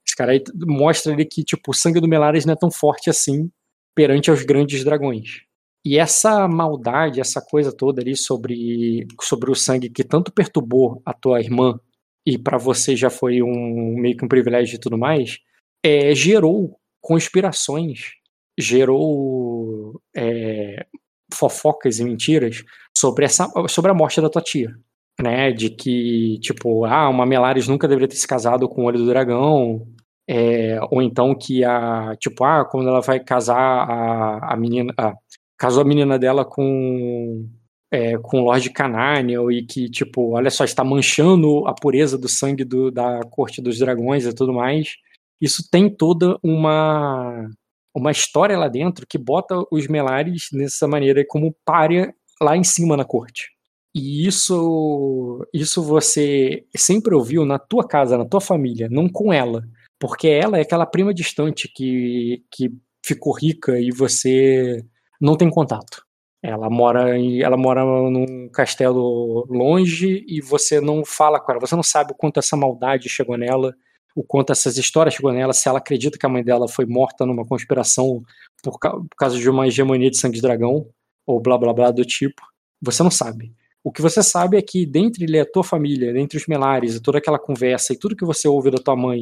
Esse 0.06 0.15
cara 0.15 0.34
aí 0.34 0.43
mostra 0.67 1.12
ele 1.12 1.25
que, 1.25 1.43
tipo, 1.43 1.71
o 1.71 1.73
sangue 1.73 1.99
do 1.99 2.08
Melares 2.08 2.45
não 2.45 2.54
é 2.54 2.56
tão 2.56 2.69
forte 2.69 3.10
assim 3.10 3.49
perante 3.95 4.30
aos 4.30 4.43
grandes 4.43 4.84
dragões. 4.84 5.41
E 5.84 5.97
essa 5.97 6.47
maldade, 6.47 7.19
essa 7.19 7.41
coisa 7.41 7.76
toda 7.76 8.03
ali 8.03 8.16
sobre, 8.16 9.07
sobre 9.20 9.49
o 9.49 9.55
sangue 9.55 9.89
que 9.89 10.03
tanto 10.03 10.32
perturbou 10.32 11.01
a 11.03 11.11
tua 11.11 11.39
irmã 11.39 11.80
e 12.24 12.38
para 12.38 12.59
você 12.59 12.95
já 12.95 13.09
foi 13.09 13.41
um 13.41 13.95
meio 13.97 14.16
que 14.16 14.24
um 14.24 14.28
privilégio 14.28 14.76
e 14.76 14.80
tudo 14.80 14.95
mais, 14.95 15.39
é, 15.84 16.13
gerou 16.13 16.80
conspirações, 17.01 18.11
gerou 18.55 19.99
é, 20.16 20.86
fofocas 21.34 21.97
e 21.97 22.03
mentiras 22.03 22.63
sobre, 22.95 23.26
essa, 23.26 23.51
sobre 23.68 23.89
a 23.89 23.95
morte 23.95 24.22
da 24.22 24.30
tua 24.30 24.41
tia 24.41 24.76
né? 25.22 25.51
De 25.51 25.70
que, 25.70 26.39
tipo, 26.39 26.86
ah, 26.86 27.09
uma 27.09 27.26
Melares 27.26 27.68
nunca 27.68 27.88
deveria 27.88 28.07
ter 28.07 28.16
se 28.16 28.28
casado 28.28 28.68
com 28.70 28.84
o 28.84 28.86
Olho 28.86 28.99
do 28.99 29.07
Dragão. 29.07 29.88
É, 30.28 30.80
ou 30.89 31.01
então 31.01 31.36
que 31.36 31.63
a, 31.63 32.16
tipo, 32.20 32.43
ah, 32.43 32.66
quando 32.66 32.89
ela 32.89 33.01
vai 33.01 33.20
casar 33.20 33.57
a, 33.57 34.53
a 34.53 34.57
menina, 34.57 34.93
ah, 34.97 35.13
casou 35.57 35.82
a 35.84 35.86
menina 35.86 36.18
dela 36.18 36.43
com 36.45 37.47
é, 37.91 38.18
com 38.18 38.41
o 38.41 38.45
Lord 38.45 38.70
Cananiel 38.72 39.51
e 39.51 39.66
que, 39.66 39.89
tipo, 39.89 40.32
olha 40.36 40.49
só, 40.49 40.66
está 40.66 40.84
manchando 40.84 41.68
a 41.68 41.74
pureza 41.74 42.18
do 42.18 42.28
sangue 42.28 42.63
do, 42.66 42.91
da 42.91 43.22
corte 43.30 43.61
dos 43.61 43.80
dragões 43.80 44.26
e 44.26 44.34
tudo 44.34 44.53
mais. 44.53 44.95
Isso 45.41 45.68
tem 45.72 45.89
toda 45.89 46.38
uma 46.43 47.49
uma 47.95 48.11
história 48.11 48.57
lá 48.57 48.68
dentro 48.68 49.07
que 49.07 49.18
bota 49.18 49.55
os 49.72 49.88
Melares 49.88 50.49
nessa 50.51 50.88
maneira 50.88 51.24
como 51.26 51.55
párea 51.63 52.13
lá 52.41 52.57
em 52.57 52.63
cima 52.63 52.97
na 52.97 53.05
corte. 53.05 53.55
E 53.96 54.28
isso, 54.28 55.48
isso 55.54 55.82
você 55.82 56.66
sempre 56.76 57.16
ouviu 57.16 57.46
na 57.46 57.58
tua 57.58 57.88
casa, 57.88 58.18
na 58.18 58.26
tua 58.26 58.41
família, 58.41 58.89
não 58.91 59.08
com 59.08 59.32
ela. 59.32 59.64
Porque 59.98 60.28
ela 60.28 60.58
é 60.58 60.62
aquela 60.64 60.86
prima 60.86 61.14
distante 61.14 61.70
que, 61.74 62.43
que 62.52 62.70
ficou 63.02 63.32
rica 63.34 63.80
e 63.80 63.91
você 63.91 64.84
não 65.22 65.38
tem 65.38 65.50
contato. 65.50 66.04
Ela 66.43 66.70
mora 66.70 67.18
em, 67.18 67.41
ela 67.41 67.56
mora 67.56 67.86
num 67.86 68.50
castelo 68.50 69.48
longe 69.50 70.26
e 70.28 70.41
você 70.41 70.82
não 70.82 71.06
fala 71.06 71.39
com 71.39 71.54
ela, 71.54 71.62
você 71.62 71.76
não 71.76 71.82
sabe 71.82 72.12
o 72.12 72.16
quanto 72.16 72.38
essa 72.38 72.58
maldade 72.58 73.08
chegou 73.08 73.38
nela, 73.38 73.74
o 74.14 74.24
quanto 74.24 74.52
essas 74.52 74.78
histórias 74.78 75.16
chegou 75.16 75.32
nela, 75.32 75.54
se 75.54 75.70
ela 75.70 75.80
acredita 75.80 76.20
que 76.20 76.26
a 76.26 76.30
mãe 76.30 76.43
dela 76.43 76.68
foi 76.68 76.86
morta 76.86 77.26
numa 77.26 77.46
conspiração 77.46 78.22
por, 78.62 78.78
por 78.78 79.16
causa 79.18 79.38
de 79.39 79.50
uma 79.50 79.68
hegemonia 79.68 80.12
de 80.12 80.18
sangue 80.18 80.36
de 80.36 80.41
dragão 80.41 80.86
ou 81.26 81.39
blá 81.41 81.58
blá 81.58 81.74
blá 81.74 81.91
do 81.91 82.04
tipo. 82.04 82.41
Você 82.82 83.02
não 83.02 83.10
sabe. 83.10 83.54
O 83.86 83.91
que 83.91 84.01
você 84.01 84.23
sabe 84.23 84.57
é 84.57 84.63
que 84.63 84.83
dentre 84.83 85.39
a 85.39 85.45
tua 85.45 85.63
família, 85.63 86.11
dentre 86.11 86.39
os 86.39 86.47
melares 86.47 86.95
e 86.95 87.01
toda 87.03 87.19
aquela 87.19 87.38
conversa 87.38 87.93
e 87.93 87.99
tudo 87.99 88.15
que 88.15 88.25
você 88.25 88.47
ouve 88.47 88.71
da 88.71 88.79
tua 88.79 88.95
mãe 88.95 89.21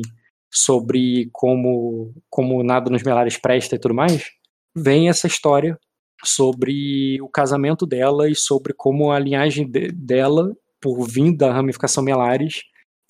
sobre 0.50 1.30
como 1.34 2.14
como 2.30 2.64
nada 2.64 2.90
nos 2.90 3.04
melares 3.04 3.38
presta 3.38 3.76
e 3.76 3.80
tudo 3.80 3.94
mais, 3.94 4.32
vem 4.74 5.10
essa 5.10 5.28
história 5.28 5.78
sobre 6.24 7.22
o 7.22 7.28
casamento 7.28 7.86
dela 7.86 8.30
e 8.30 8.36
sobre 8.36 8.74
como 8.74 9.12
a 9.12 9.20
linhagem 9.20 9.70
de, 9.70 9.92
dela, 9.92 10.56
por 10.80 11.06
vir 11.06 11.36
da 11.36 11.52
ramificação 11.52 12.02
Melares, 12.02 12.62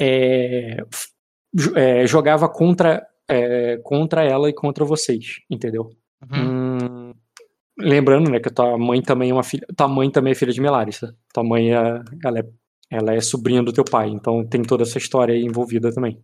é, 0.02 0.78
é, 1.76 2.08
jogava 2.08 2.50
contra, 2.50 3.06
é, 3.30 3.78
contra 3.84 4.24
ela 4.24 4.50
e 4.50 4.54
contra 4.54 4.84
vocês, 4.84 5.40
entendeu? 5.52 5.92
Uhum. 6.32 6.78
Hum, 6.82 7.03
lembrando, 7.78 8.30
né, 8.30 8.40
que 8.40 8.50
tua 8.50 8.78
mãe 8.78 9.02
também 9.02 9.30
é 9.30 9.34
uma 9.34 9.44
filha, 9.44 9.66
tua 9.76 9.88
mãe 9.88 10.10
também 10.10 10.32
é 10.32 10.36
filha 10.36 10.54
de 10.54 10.62
Melares, 10.62 11.00
tá? 11.00 11.14
tua 11.34 11.44
mãe 11.44 11.74
é, 11.74 12.02
ela 12.24 12.40
é, 12.40 12.44
ela 12.90 13.14
é 13.14 13.22
sobrinha 13.22 13.64
do 13.64 13.74
teu 13.74 13.84
pai, 13.84 14.10
então 14.10 14.46
tem 14.46 14.62
toda 14.62 14.84
essa 14.84 14.98
história 14.98 15.34
aí 15.34 15.44
envolvida 15.44 15.94
também. 15.94 16.24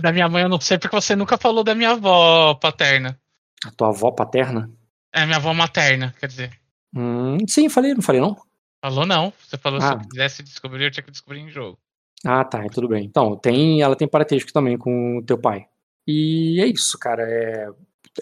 Da 0.00 0.12
minha 0.12 0.28
mãe 0.28 0.42
eu 0.42 0.48
não 0.48 0.60
sei 0.60 0.78
porque 0.78 0.96
você 0.96 1.14
nunca 1.14 1.36
falou 1.36 1.62
da 1.62 1.74
minha 1.74 1.90
avó 1.90 2.54
paterna. 2.54 3.18
A 3.64 3.70
tua 3.70 3.88
avó 3.88 4.10
paterna? 4.10 4.70
É 5.12 5.24
minha 5.24 5.36
avó 5.36 5.52
materna, 5.52 6.14
quer 6.18 6.26
dizer. 6.26 6.50
Hum, 6.94 7.38
sim, 7.46 7.68
falei, 7.68 7.94
não 7.94 8.02
falei 8.02 8.20
não? 8.20 8.36
Falou 8.80 9.06
não. 9.06 9.32
Você 9.38 9.58
falou 9.58 9.80
ah. 9.80 9.88
se 9.88 9.92
eu 9.92 10.08
quisesse 10.08 10.42
descobrir, 10.42 10.84
eu 10.84 10.90
tinha 10.90 11.04
que 11.04 11.10
descobrir 11.10 11.40
em 11.40 11.50
jogo. 11.50 11.78
Ah, 12.24 12.44
tá, 12.44 12.64
tudo 12.72 12.88
bem. 12.88 13.04
Então, 13.04 13.36
tem, 13.36 13.82
ela 13.82 13.96
tem 13.96 14.08
parentesco 14.08 14.52
também 14.52 14.78
com 14.78 15.18
o 15.18 15.22
teu 15.24 15.38
pai. 15.38 15.66
E 16.06 16.60
é 16.60 16.66
isso, 16.66 16.98
cara. 16.98 17.22
É, 17.22 17.68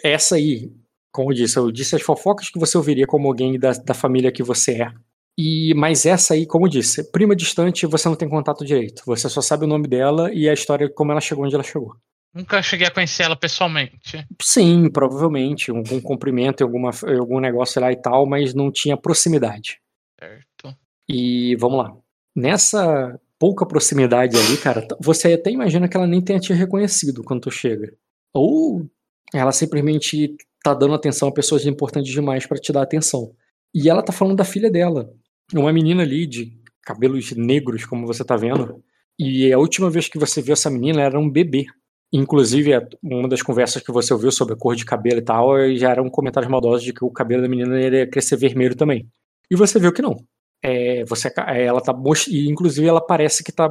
essa 0.03 0.37
aí, 0.37 0.73
como 1.15 1.31
eu 1.31 1.35
disse, 1.35 1.57
eu 1.57 1.71
disse 1.71 1.95
as 1.95 2.03
fofocas 2.03 2.51
que 2.51 2.59
você 2.59 2.77
ouviria 2.77 3.07
como 3.07 3.29
alguém 3.29 3.57
da, 3.57 3.71
da 3.71 3.95
família 3.95 4.33
que 4.33 4.43
você 4.43 4.83
é. 4.83 4.93
E 5.39 5.73
mas 5.75 6.05
essa 6.05 6.35
aí, 6.35 6.45
como 6.45 6.67
eu 6.67 6.71
disse, 6.71 7.09
prima 7.13 7.37
distante, 7.37 7.87
você 7.87 8.09
não 8.09 8.17
tem 8.17 8.29
contato 8.29 8.65
direito. 8.65 9.03
Você 9.07 9.29
só 9.29 9.41
sabe 9.41 9.65
o 9.65 9.69
nome 9.69 9.87
dela 9.87 10.33
e 10.35 10.49
a 10.49 10.53
história 10.53 10.91
como 10.93 11.13
ela 11.13 11.21
chegou 11.21 11.45
onde 11.45 11.55
ela 11.55 11.63
chegou. 11.63 11.95
Nunca 12.35 12.61
cheguei 12.61 12.89
a 12.89 12.91
conhecer 12.91 13.23
ela 13.23 13.37
pessoalmente. 13.37 14.27
Sim, 14.43 14.91
provavelmente. 14.91 15.71
Algum 15.71 16.01
cumprimento 16.01 16.63
em, 16.63 16.65
alguma, 16.65 16.91
algum 17.17 17.39
negócio 17.39 17.81
lá 17.81 17.93
e 17.93 17.97
tal, 17.97 18.27
mas 18.27 18.53
não 18.53 18.73
tinha 18.73 18.97
proximidade. 18.97 19.79
Certo. 20.19 20.77
E 21.09 21.55
vamos 21.61 21.79
lá. 21.79 21.97
Nessa 22.35 23.21
pouca 23.39 23.65
proximidade 23.65 24.37
ali, 24.37 24.57
cara, 24.57 24.85
você 25.01 25.35
até 25.35 25.53
imagina 25.53 25.89
que 25.89 25.97
ela 25.97 26.09
nem 26.09 26.21
tenha 26.21 26.41
te 26.41 26.53
reconhecido 26.53 27.23
quando 27.23 27.43
tu 27.43 27.53
chega. 27.53 27.95
Ou 28.33 28.85
ela 29.33 29.53
simplesmente 29.53 30.37
tá 30.65 30.73
dando 30.73 30.95
atenção 30.95 31.29
a 31.29 31.33
pessoas 31.33 31.67
importantes 31.67 32.11
demais 32.11 32.47
para 32.47 32.57
te 32.57 32.73
dar 32.73 32.81
atenção. 32.81 33.31
E 33.75 33.91
ela 33.91 34.03
tá 34.03 34.13
falando 34.13 34.39
da 34.39 34.45
filha 34.45 34.71
dela. 34.71 35.13
Uma 35.53 35.71
menina 35.71 36.03
ali 36.03 36.27
de 36.27 36.59
cabelos 36.81 37.33
negros, 37.33 37.85
como 37.85 38.07
você 38.07 38.25
tá 38.25 38.35
vendo. 38.35 38.83
E 39.19 39.53
a 39.53 39.59
última 39.59 39.91
vez 39.91 40.09
que 40.09 40.19
você 40.19 40.41
viu 40.41 40.55
essa 40.55 40.71
menina, 40.71 41.03
era 41.03 41.21
um 41.21 41.29
bebê. 41.29 41.67
Inclusive, 42.11 42.73
é, 42.73 42.89
uma 43.03 43.29
das 43.29 43.43
conversas 43.43 43.83
que 43.83 43.93
você 43.93 44.15
ouviu 44.15 44.33
sobre 44.33 44.55
a 44.55 44.57
cor 44.57 44.75
de 44.75 44.87
cabelo 44.87 45.19
e 45.19 45.23
tal, 45.23 45.75
já 45.77 45.91
eram 45.91 46.09
comentários 46.09 46.51
maldosos 46.51 46.83
de 46.83 46.95
que 46.95 47.05
o 47.05 47.11
cabelo 47.11 47.43
da 47.43 47.49
menina 47.49 47.79
ia 47.79 48.07
crescer 48.07 48.37
vermelho 48.37 48.75
também. 48.75 49.07
E 49.51 49.57
você 49.57 49.79
viu 49.79 49.93
que 49.93 50.01
não. 50.01 50.17
É, 50.63 51.05
você, 51.05 51.31
é, 51.47 51.65
ela 51.65 51.83
tá 51.83 51.95
inclusive 52.31 52.89
ela 52.89 53.05
parece 53.05 53.45
que 53.45 53.53
tá 53.53 53.69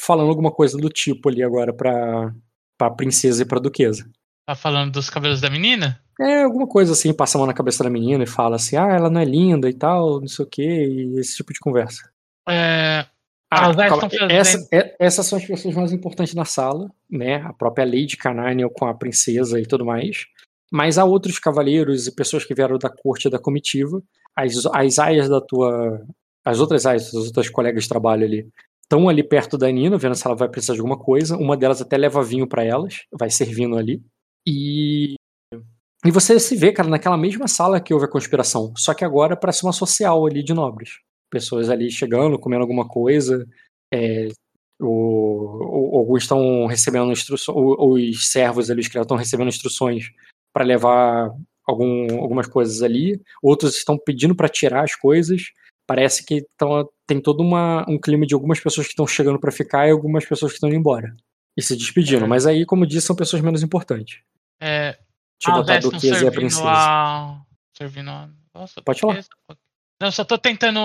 falando 0.00 0.30
alguma 0.30 0.50
coisa 0.50 0.78
do 0.78 0.88
tipo 0.88 1.28
ali 1.28 1.42
agora 1.42 1.70
pra, 1.74 2.34
pra 2.78 2.90
princesa 2.90 3.42
e 3.42 3.46
pra 3.46 3.60
duquesa. 3.60 4.08
Tá 4.50 4.56
falando 4.56 4.90
dos 4.90 5.08
cabelos 5.08 5.40
da 5.40 5.48
menina? 5.48 6.02
É, 6.20 6.42
alguma 6.42 6.66
coisa 6.66 6.90
assim, 6.90 7.14
passa 7.14 7.38
a 7.38 7.38
mão 7.38 7.46
na 7.46 7.54
cabeça 7.54 7.84
da 7.84 7.88
menina 7.88 8.24
e 8.24 8.26
fala 8.26 8.56
assim, 8.56 8.74
ah, 8.74 8.88
ela 8.88 9.08
não 9.08 9.20
é 9.20 9.24
linda 9.24 9.70
e 9.70 9.72
tal, 9.72 10.18
não 10.18 10.26
sei 10.26 10.44
o 10.44 10.48
que, 10.48 10.60
e 10.60 11.20
esse 11.20 11.36
tipo 11.36 11.52
de 11.52 11.60
conversa. 11.60 12.10
É, 12.48 13.06
ah, 13.48 13.70
essa, 14.28 14.68
é, 14.74 14.96
essas 14.98 15.24
são 15.24 15.38
as 15.38 15.44
pessoas 15.44 15.72
mais 15.76 15.92
importantes 15.92 16.34
na 16.34 16.44
sala, 16.44 16.90
né? 17.08 17.36
A 17.36 17.52
própria 17.52 17.84
Lady 17.84 18.16
Cananiel 18.16 18.70
com 18.70 18.86
a 18.86 18.94
princesa 18.94 19.60
e 19.60 19.64
tudo 19.64 19.86
mais. 19.86 20.26
Mas 20.68 20.98
há 20.98 21.04
outros 21.04 21.38
cavaleiros 21.38 22.08
e 22.08 22.14
pessoas 22.16 22.44
que 22.44 22.52
vieram 22.52 22.76
da 22.76 22.90
corte 22.90 23.30
da 23.30 23.38
comitiva. 23.38 24.02
As, 24.34 24.66
as 24.74 24.98
aias 24.98 25.28
da 25.28 25.40
tua. 25.40 26.04
As 26.44 26.58
outras 26.58 26.86
aias, 26.86 27.06
as 27.14 27.26
outras 27.26 27.48
colegas 27.48 27.84
de 27.84 27.88
trabalho 27.88 28.24
ali, 28.24 28.48
estão 28.82 29.08
ali 29.08 29.22
perto 29.22 29.56
da 29.56 29.70
Nina, 29.70 29.96
vendo 29.96 30.16
se 30.16 30.26
ela 30.26 30.34
vai 30.34 30.48
precisar 30.48 30.74
de 30.74 30.80
alguma 30.80 30.98
coisa. 30.98 31.36
Uma 31.36 31.56
delas 31.56 31.80
até 31.80 31.96
leva 31.96 32.20
vinho 32.24 32.48
para 32.48 32.64
elas, 32.64 33.04
vai 33.16 33.30
servindo 33.30 33.78
ali. 33.78 34.02
E. 34.46 35.14
E 36.04 36.10
você 36.10 36.40
se 36.40 36.56
vê, 36.56 36.72
cara, 36.72 36.88
naquela 36.88 37.16
mesma 37.16 37.46
sala 37.46 37.80
que 37.80 37.92
houve 37.92 38.06
a 38.06 38.10
conspiração, 38.10 38.72
só 38.74 38.94
que 38.94 39.04
agora 39.04 39.36
parece 39.36 39.64
uma 39.64 39.72
social 39.72 40.26
ali 40.26 40.42
de 40.42 40.54
nobres 40.54 40.98
pessoas 41.30 41.70
ali 41.70 41.90
chegando, 41.90 42.38
comendo 42.38 42.62
alguma 42.62 42.86
coisa, 42.86 43.46
é, 43.92 44.28
alguns 44.80 46.22
estão 46.22 46.66
recebendo 46.66 47.12
instruções, 47.12 47.56
os 47.56 48.30
servos 48.30 48.70
ali, 48.70 48.80
os 48.80 48.88
criados 48.88 49.06
estão 49.06 49.16
recebendo 49.16 49.48
instruções 49.48 50.10
para 50.52 50.64
levar 50.64 51.30
algum, 51.66 52.20
algumas 52.20 52.48
coisas 52.48 52.82
ali, 52.82 53.20
outros 53.42 53.76
estão 53.76 53.96
pedindo 53.96 54.34
para 54.34 54.48
tirar 54.48 54.84
as 54.84 54.94
coisas. 54.94 55.52
Parece 55.86 56.24
que 56.24 56.44
tão, 56.56 56.88
tem 57.06 57.20
todo 57.20 57.40
uma, 57.40 57.84
um 57.88 57.98
clima 57.98 58.26
de 58.26 58.34
algumas 58.34 58.60
pessoas 58.60 58.86
que 58.86 58.92
estão 58.92 59.06
chegando 59.06 59.38
para 59.40 59.52
ficar 59.52 59.88
e 59.88 59.90
algumas 59.90 60.24
pessoas 60.24 60.52
que 60.52 60.56
estão 60.56 60.68
indo 60.68 60.78
embora 60.78 61.14
e 61.56 61.62
se 61.62 61.76
despedindo. 61.76 62.24
É. 62.24 62.28
Mas 62.28 62.46
aí, 62.46 62.64
como 62.64 62.86
disse, 62.86 63.06
são 63.06 63.16
pessoas 63.16 63.42
menos 63.42 63.62
importantes. 63.62 64.20
É, 64.60 64.92
Deixa 64.92 65.48
eu 65.48 65.54
botar 65.54 65.76
a 65.76 65.78
Duquesa 65.78 66.24
e 66.24 66.28
a 66.28 66.32
Princesa. 66.32 66.68
A... 66.68 67.42
Servindo 67.76 68.10
a... 68.10 68.28
Nossa, 68.54 68.82
Pode 68.82 69.00
falar. 69.00 69.24
Não, 70.00 70.10
só 70.10 70.24
tô 70.24 70.36
tentando 70.36 70.80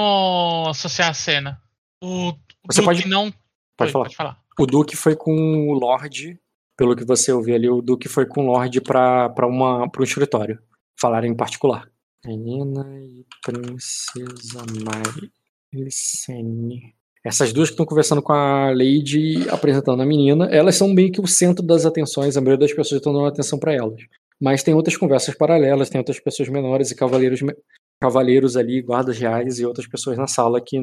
associar 0.70 1.09
a 1.09 1.13
cena. 1.13 1.61
O 2.01 2.34
você 2.66 2.82
Duke 2.82 2.86
pode 2.86 3.07
não. 3.07 3.34
Pode, 3.78 3.91
falar. 3.91 4.05
pode 4.05 4.16
falar. 4.16 4.41
O 4.57 4.66
Duke 4.66 4.95
foi 4.95 5.16
com 5.16 5.70
o 5.70 5.74
Lorde, 5.74 6.39
pelo 6.78 6.95
que 6.95 7.05
você 7.05 7.32
ouviu 7.32 7.55
ali, 7.55 7.70
o 7.70 7.82
Duke 7.82 8.07
foi 8.07 8.26
com 8.26 8.43
o 8.43 8.45
Lorde 8.45 8.82
pra, 8.82 9.30
pra, 9.30 9.47
uma, 9.47 9.89
pra 9.89 10.01
um 10.01 10.05
escritório. 10.05 10.61
Falaram 10.99 11.28
em 11.28 11.36
particular. 11.36 11.89
Menina 12.26 12.86
e 12.97 13.26
Princesa 13.43 14.63
Maricene. 15.74 16.95
Essas 17.26 17.51
duas 17.51 17.69
que 17.69 17.73
estão 17.73 17.88
conversando 17.88 18.21
com 18.21 18.32
a 18.32 18.69
Lady, 18.69 19.49
apresentando 19.49 19.99
a 19.99 20.05
menina, 20.05 20.45
elas 20.51 20.76
são 20.76 20.88
meio 20.88 21.11
que 21.11 21.19
o 21.19 21.26
centro 21.26 21.65
das 21.65 21.84
atenções, 21.84 22.38
a 22.38 22.41
maioria 22.41 22.67
das 22.67 22.76
pessoas 22.76 22.99
estão 22.99 23.11
dando 23.11 23.26
atenção 23.26 23.57
para 23.57 23.73
elas. 23.73 23.99
Mas 24.39 24.61
tem 24.61 24.76
outras 24.76 24.95
conversas 24.95 25.34
paralelas, 25.34 25.89
tem 25.89 25.97
outras 25.97 26.19
pessoas 26.19 26.49
menores 26.49 26.91
e 26.91 26.95
cavaleiros 26.95 27.39
cavaleiros 27.99 28.55
ali, 28.55 28.80
guardas 28.80 29.17
reais 29.17 29.57
e 29.57 29.65
outras 29.65 29.88
pessoas 29.88 30.17
na 30.17 30.28
sala 30.28 30.61
que, 30.61 30.78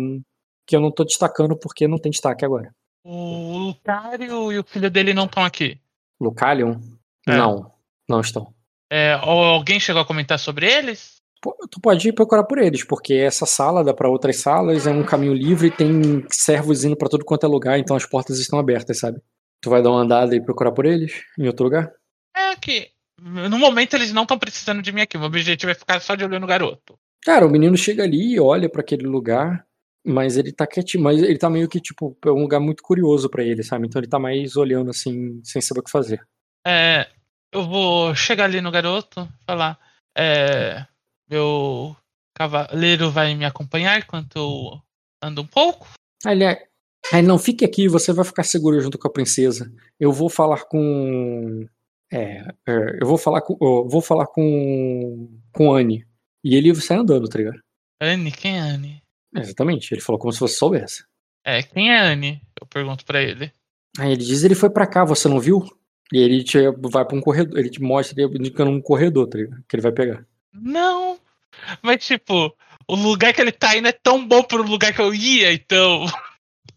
que 0.66 0.74
eu 0.74 0.80
não 0.80 0.90
tô 0.90 1.04
destacando 1.04 1.56
porque 1.56 1.86
não 1.86 1.98
tem 1.98 2.10
destaque 2.10 2.44
agora. 2.44 2.74
O 3.04 3.68
Lucario 3.68 4.50
e 4.50 4.58
o 4.58 4.64
filho 4.64 4.90
dele 4.90 5.14
não 5.14 5.26
estão 5.26 5.44
aqui. 5.44 5.78
Lucalion? 6.20 6.80
É. 7.28 7.36
Não, 7.36 7.72
não 8.08 8.20
estão. 8.20 8.52
É, 8.90 9.12
alguém 9.12 9.78
chegou 9.78 10.02
a 10.02 10.04
comentar 10.04 10.38
sobre 10.38 10.66
eles? 10.66 11.21
Tu 11.70 11.80
pode 11.80 12.08
ir 12.08 12.12
procurar 12.12 12.44
por 12.44 12.58
eles, 12.58 12.84
porque 12.84 13.14
essa 13.14 13.44
sala 13.44 13.82
dá 13.82 13.92
para 13.92 14.08
outras 14.08 14.36
salas, 14.36 14.86
é 14.86 14.90
um 14.90 15.04
caminho 15.04 15.34
livre, 15.34 15.70
tem 15.70 16.24
servos 16.30 16.84
indo 16.84 16.96
para 16.96 17.08
tudo 17.08 17.24
quanto 17.24 17.44
é 17.44 17.48
lugar, 17.48 17.78
então 17.78 17.96
as 17.96 18.06
portas 18.06 18.38
estão 18.38 18.58
abertas, 18.58 19.00
sabe? 19.00 19.20
Tu 19.60 19.68
vai 19.68 19.82
dar 19.82 19.90
uma 19.90 20.00
andada 20.00 20.36
e 20.36 20.40
procurar 20.40 20.72
por 20.72 20.86
eles 20.86 21.24
em 21.38 21.46
outro 21.46 21.64
lugar? 21.64 21.92
É 22.36 22.54
que 22.56 22.90
no 23.20 23.58
momento 23.58 23.94
eles 23.94 24.12
não 24.12 24.22
estão 24.22 24.38
precisando 24.38 24.82
de 24.82 24.92
mim 24.92 25.00
aqui. 25.00 25.16
O 25.16 25.20
meu 25.20 25.28
objetivo 25.28 25.70
é 25.70 25.74
ficar 25.74 26.00
só 26.00 26.14
de 26.14 26.24
olho 26.24 26.40
no 26.40 26.46
garoto. 26.46 26.98
Cara, 27.24 27.46
o 27.46 27.50
menino 27.50 27.76
chega 27.76 28.02
ali 28.02 28.34
e 28.34 28.40
olha 28.40 28.68
para 28.68 28.80
aquele 28.80 29.06
lugar, 29.06 29.64
mas 30.04 30.36
ele 30.36 30.52
tá 30.52 30.66
quietinho, 30.66 31.04
mas 31.04 31.22
ele 31.22 31.38
tá 31.38 31.48
meio 31.48 31.68
que, 31.68 31.80
tipo, 31.80 32.16
é 32.24 32.30
um 32.30 32.42
lugar 32.42 32.58
muito 32.58 32.82
curioso 32.82 33.30
para 33.30 33.44
ele, 33.44 33.62
sabe? 33.62 33.86
Então 33.86 34.00
ele 34.00 34.08
tá 34.08 34.18
mais 34.18 34.56
olhando 34.56 34.90
assim, 34.90 35.40
sem 35.44 35.62
saber 35.62 35.80
o 35.80 35.84
que 35.84 35.90
fazer. 35.90 36.20
É. 36.66 37.06
Eu 37.52 37.64
vou 37.64 38.14
chegar 38.14 38.44
ali 38.44 38.60
no 38.60 38.70
garoto, 38.70 39.28
falar. 39.46 39.78
É. 40.16 40.84
Meu 41.28 41.96
cavaleiro 42.34 43.10
vai 43.10 43.34
me 43.34 43.44
acompanhar 43.44 43.98
enquanto 43.98 44.36
eu 44.36 44.82
ando 45.22 45.42
um 45.42 45.46
pouco? 45.46 45.88
Ele 46.26 46.44
é. 46.44 46.66
Aí 47.12 47.22
não 47.22 47.38
fique 47.38 47.64
aqui, 47.64 47.88
você 47.88 48.12
vai 48.12 48.24
ficar 48.24 48.44
seguro 48.44 48.80
junto 48.80 48.98
com 48.98 49.08
a 49.08 49.12
princesa. 49.12 49.72
Eu 49.98 50.12
vou 50.12 50.28
falar 50.28 50.64
com. 50.64 51.66
É, 52.12 52.46
é 52.66 52.98
eu 53.00 53.06
vou 53.06 53.18
falar 53.18 53.40
com. 53.40 53.56
Eu 53.60 53.88
vou 53.88 54.00
falar 54.00 54.26
com. 54.26 55.28
com 55.52 55.72
Anne. 55.72 56.06
E 56.44 56.56
ele 56.56 56.74
sai 56.74 56.98
andando, 56.98 57.28
tá 57.28 57.38
ligado? 57.38 57.60
Anne? 58.00 58.32
Quem 58.32 58.56
é 58.56 58.60
Anne? 58.60 59.02
Exatamente, 59.34 59.94
ele 59.94 60.00
falou 60.00 60.18
como 60.18 60.32
se 60.32 60.40
você 60.40 60.54
soubesse. 60.54 61.04
É, 61.44 61.62
quem 61.62 61.90
é 61.90 61.98
Anne? 61.98 62.42
Eu 62.60 62.66
pergunto 62.66 63.04
para 63.04 63.22
ele. 63.22 63.52
Aí 63.98 64.12
ele 64.12 64.24
diz, 64.24 64.42
ele 64.42 64.54
foi 64.54 64.70
para 64.70 64.86
cá, 64.86 65.04
você 65.04 65.28
não 65.28 65.40
viu? 65.40 65.64
E 66.12 66.18
ele 66.18 66.44
te 66.44 66.58
vai 66.90 67.04
para 67.04 67.16
um 67.16 67.20
corredor, 67.20 67.58
ele 67.58 67.70
te 67.70 67.80
mostra 67.80 68.22
indicando 68.22 68.70
um 68.70 68.80
corredor, 68.80 69.26
tá 69.28 69.38
que 69.38 69.76
ele 69.76 69.82
vai 69.82 69.92
pegar. 69.92 70.26
Não, 70.52 71.18
mas 71.82 72.04
tipo, 72.04 72.54
o 72.88 72.94
lugar 72.94 73.32
que 73.32 73.40
ele 73.40 73.52
tá 73.52 73.76
indo 73.76 73.88
é 73.88 73.92
tão 73.92 74.26
bom 74.26 74.42
pro 74.42 74.62
lugar 74.62 74.92
que 74.92 75.00
eu 75.00 75.14
ia, 75.14 75.52
então. 75.52 76.06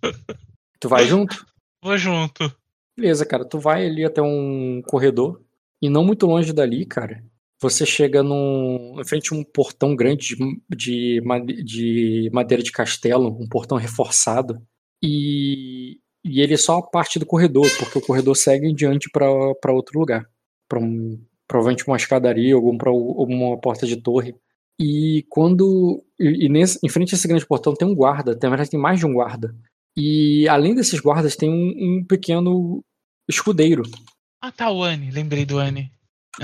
Tu 0.79 0.89
vai 0.89 1.07
junto? 1.07 1.45
Vou 1.81 1.97
junto. 1.97 2.53
Beleza, 2.97 3.25
cara, 3.25 3.43
tu 3.43 3.59
vai 3.59 3.85
ali 3.85 4.05
até 4.05 4.21
um 4.21 4.81
corredor 4.85 5.41
e 5.81 5.89
não 5.89 6.03
muito 6.03 6.27
longe 6.27 6.53
dali, 6.53 6.85
cara, 6.85 7.23
você 7.61 7.85
chega 7.85 8.21
num, 8.21 8.99
em 8.99 9.05
frente 9.05 9.33
a 9.33 9.37
um 9.37 9.43
portão 9.43 9.95
grande 9.95 10.35
de, 10.35 10.61
de, 10.69 11.63
de 11.63 12.29
madeira 12.31 12.61
de 12.61 12.71
castelo, 12.71 13.29
um 13.39 13.47
portão 13.47 13.77
reforçado, 13.77 14.61
e, 15.01 15.99
e 16.23 16.41
ele 16.41 16.53
é 16.53 16.57
só 16.57 16.81
parte 16.81 17.19
do 17.19 17.25
corredor, 17.25 17.67
porque 17.77 17.97
o 17.97 18.01
corredor 18.01 18.35
segue 18.35 18.67
em 18.67 18.75
diante 18.75 19.09
para 19.09 19.73
outro 19.73 19.99
lugar, 19.99 20.29
para 20.67 20.79
um, 20.79 21.19
provavelmente 21.47 21.85
uma 21.87 21.97
escadaria 21.97 22.57
ou 22.57 22.77
para 22.77 22.91
uma 22.91 23.57
porta 23.59 23.85
de 23.85 23.97
torre. 23.97 24.35
E 24.79 25.25
quando. 25.29 26.03
E, 26.19 26.45
e 26.45 26.49
nesse, 26.49 26.79
em 26.83 26.89
frente 26.89 27.13
a 27.13 27.17
esse 27.17 27.27
grande 27.27 27.45
portão 27.45 27.73
tem 27.73 27.87
um 27.87 27.95
guarda, 27.95 28.37
na 28.41 28.49
verdade 28.49 28.69
tem 28.69 28.79
mais 28.79 28.99
de 28.99 29.05
um 29.05 29.13
guarda. 29.13 29.55
E 29.97 30.47
além 30.49 30.75
desses 30.75 30.99
guardas, 30.99 31.35
tem 31.35 31.49
um, 31.49 31.99
um 31.99 32.03
pequeno 32.03 32.83
escudeiro. 33.29 33.83
Ah, 34.41 34.51
tá, 34.51 34.69
o 34.69 34.83
Anne, 34.83 35.09
lembrei 35.09 35.45
do 35.45 35.57
Anne. 35.57 35.89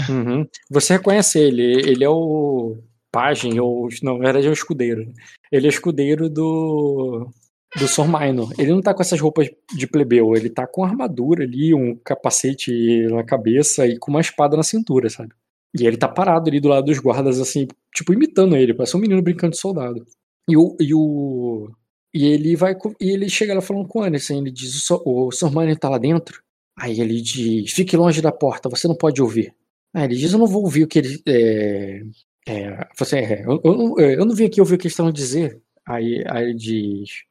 Uhum. 0.10 0.48
Você 0.70 0.94
reconhece 0.94 1.38
ele, 1.38 1.62
ele 1.62 2.04
é 2.04 2.10
o 2.10 2.78
pajem, 3.12 3.60
ou 3.60 3.90
não, 4.02 4.18
na 4.18 4.24
verdade 4.26 4.48
é 4.48 4.50
o 4.50 4.54
escudeiro. 4.54 5.12
Ele 5.52 5.68
é 5.68 5.70
escudeiro 5.70 6.30
do 6.30 7.30
do 7.78 7.88
Sor 7.88 8.08
Minor. 8.08 8.52
Ele 8.58 8.72
não 8.72 8.82
tá 8.82 8.94
com 8.94 9.02
essas 9.02 9.20
roupas 9.20 9.50
de 9.74 9.88
plebeu, 9.88 10.36
ele 10.36 10.50
tá 10.50 10.68
com 10.68 10.84
armadura 10.84 11.44
ali, 11.44 11.74
um 11.74 11.96
capacete 11.96 13.08
na 13.10 13.24
cabeça 13.24 13.88
e 13.88 13.98
com 13.98 14.12
uma 14.12 14.22
espada 14.22 14.58
na 14.58 14.64
cintura, 14.64 15.10
sabe? 15.10 15.34
E 15.78 15.86
ele 15.86 15.98
tá 15.98 16.08
parado 16.08 16.50
ali 16.50 16.60
do 16.60 16.68
lado 16.68 16.86
dos 16.86 17.00
guardas, 17.00 17.40
assim, 17.40 17.68
tipo, 17.96 18.14
imitando 18.14 18.58
ele, 18.58 18.74
parece 18.74 18.96
um 18.98 19.00
menino 19.00 19.22
brincando 19.22 19.52
de 19.52 19.60
soldado. 19.60 20.06
E 20.50 20.58
o. 20.58 20.76
E, 20.80 20.94
o, 20.94 21.70
e 22.14 22.26
ele 22.26 22.56
vai. 22.56 22.76
E 23.00 23.10
ele 23.10 23.30
chega 23.30 23.54
lá 23.54 23.62
falando 23.62 23.88
com 23.88 24.00
o 24.00 24.04
Anderson, 24.04 24.34
ele 24.36 24.52
diz: 24.52 24.90
o 24.90 25.32
Sor 25.32 25.52
Minor 25.52 25.78
tá 25.78 25.90
lá 25.90 25.98
dentro? 25.98 26.42
Aí 26.78 27.00
ele 27.00 27.22
diz: 27.22 27.72
fique 27.72 27.96
longe 27.96 28.22
da 28.22 28.32
porta, 28.32 28.70
você 28.70 28.88
não 28.88 28.96
pode 28.96 29.22
ouvir. 29.22 29.54
Aí 29.94 30.06
ele 30.06 30.16
diz: 30.16 30.34
eu 30.34 30.40
não 30.40 30.48
vou 30.48 30.64
ouvir 30.64 30.84
o 30.84 30.88
que 30.88 31.00
ele. 31.00 31.22
É, 31.26 32.02
é, 32.48 32.88
você, 32.98 33.20
é, 33.20 33.46
eu, 33.46 33.62
eu, 33.64 34.00
eu, 34.00 34.26
não 34.26 34.36
vim 34.36 34.46
aqui 34.46 34.60
ouvir 34.60 34.76
o 34.76 34.78
que 34.78 34.88
eles 34.88 34.94
estão 34.94 35.08
a 35.08 35.12
dizer. 35.12 35.62
Aí, 35.88 36.24
aí 36.28 36.44
ele 36.46 36.56
diz: 36.56 37.24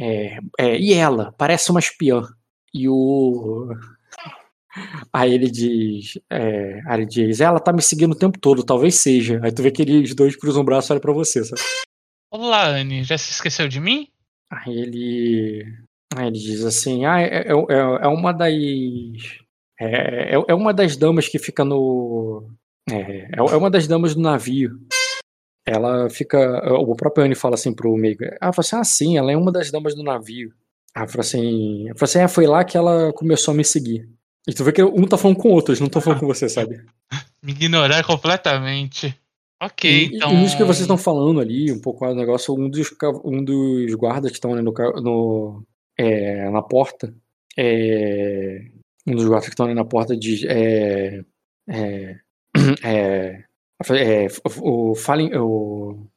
é, 0.00 0.38
é, 0.58 0.78
e 0.78 0.92
ela? 0.94 1.34
Parece 1.36 1.70
uma 1.70 1.80
espiã. 1.80 2.22
E 2.72 2.88
o. 2.88 3.68
Aí 5.12 5.34
ele 5.34 5.50
diz. 5.50 6.18
É, 6.30 6.80
aí 6.86 7.00
ele 7.00 7.06
diz, 7.06 7.40
ela 7.40 7.58
tá 7.58 7.72
me 7.72 7.82
seguindo 7.82 8.12
o 8.12 8.18
tempo 8.18 8.38
todo, 8.38 8.64
talvez 8.64 8.96
seja. 8.96 9.40
Aí 9.42 9.52
tu 9.52 9.62
vê 9.62 9.70
que 9.70 9.82
eles 9.82 10.14
dois 10.14 10.36
cruzam 10.36 10.62
o 10.62 10.64
braço 10.64 10.90
e 10.90 10.92
olham 10.92 11.00
pra 11.00 11.12
você, 11.12 11.44
sabe? 11.44 11.60
Olá, 12.30 12.66
Anne, 12.68 13.02
já 13.04 13.16
se 13.16 13.30
esqueceu 13.30 13.68
de 13.68 13.80
mim? 13.80 14.08
Aí 14.50 14.78
ele. 14.78 15.64
Aí 16.14 16.26
ele 16.26 16.38
diz 16.38 16.64
assim: 16.64 17.04
Ah, 17.04 17.20
é, 17.20 17.26
é, 17.26 17.50
é, 17.50 17.78
é 18.02 18.08
uma 18.08 18.32
das. 18.32 18.52
É, 19.80 20.34
é, 20.34 20.44
é, 20.48 20.54
uma 20.54 20.72
das 20.72 20.96
damas 20.96 21.28
que 21.28 21.38
fica 21.38 21.64
no. 21.64 22.50
É, 22.90 22.94
é, 22.94 23.30
é 23.36 23.56
uma 23.56 23.70
das 23.70 23.86
damas 23.86 24.14
do 24.14 24.20
navio. 24.20 24.78
Ela 25.68 26.08
fica. 26.08 26.38
O 26.72 26.96
próprio 26.96 27.24
Anne 27.24 27.34
fala 27.34 27.54
assim 27.54 27.74
pro 27.74 27.94
Meigo: 27.96 28.24
Ah, 28.40 28.52
fala 28.52 28.60
assim, 28.60 28.76
ah, 28.76 28.84
sim, 28.84 29.18
ela 29.18 29.30
é 29.30 29.36
uma 29.36 29.52
das 29.52 29.70
damas 29.70 29.94
do 29.94 30.02
navio. 30.02 30.50
Ah, 30.94 31.06
fala 31.06 31.20
assim. 31.20 31.86
Fala 31.94 32.04
assim, 32.04 32.20
ah, 32.20 32.28
foi 32.28 32.46
lá 32.46 32.64
que 32.64 32.76
ela 32.76 33.12
começou 33.12 33.52
a 33.52 33.56
me 33.56 33.64
seguir. 33.64 34.08
E 34.46 34.54
tu 34.54 34.64
vê 34.64 34.72
que 34.72 34.82
um 34.82 35.06
tá 35.06 35.18
falando 35.18 35.36
com 35.36 35.50
o 35.50 35.52
outro, 35.52 35.72
eles 35.72 35.80
não 35.80 35.88
estão 35.88 36.00
falando 36.00 36.20
com 36.20 36.26
você, 36.26 36.48
sabe? 36.48 36.82
Me 37.42 37.52
ignorar 37.52 38.02
completamente. 38.02 39.14
Ok, 39.62 39.90
e, 39.90 40.16
então. 40.16 40.32
E 40.32 40.36
nisso 40.36 40.56
que 40.56 40.64
vocês 40.64 40.80
estão 40.80 40.96
falando 40.96 41.40
ali, 41.40 41.70
um 41.70 41.80
pouco 41.80 42.06
do 42.06 42.14
negócio, 42.14 42.54
um 42.54 42.68
dos, 42.68 42.90
um 43.24 43.44
dos 43.44 43.94
guardas 43.94 44.30
que 44.30 44.38
estão 44.38 44.54
ali 44.54 44.62
no, 44.62 44.72
no, 44.72 45.62
é, 45.98 46.48
na 46.50 46.62
porta, 46.62 47.14
é, 47.56 48.62
um 49.06 49.14
dos 49.14 49.24
guardas 49.26 49.46
que 49.46 49.52
estão 49.52 49.66
ali 49.66 49.74
na 49.74 49.84
porta 49.84 50.16
diz: 50.16 50.44
é, 50.44 51.20
é, 51.68 52.16
é, 52.82 53.44
é 53.90 54.26
o, 54.60 54.94
falem, 54.94 55.30
o, 55.36 56.08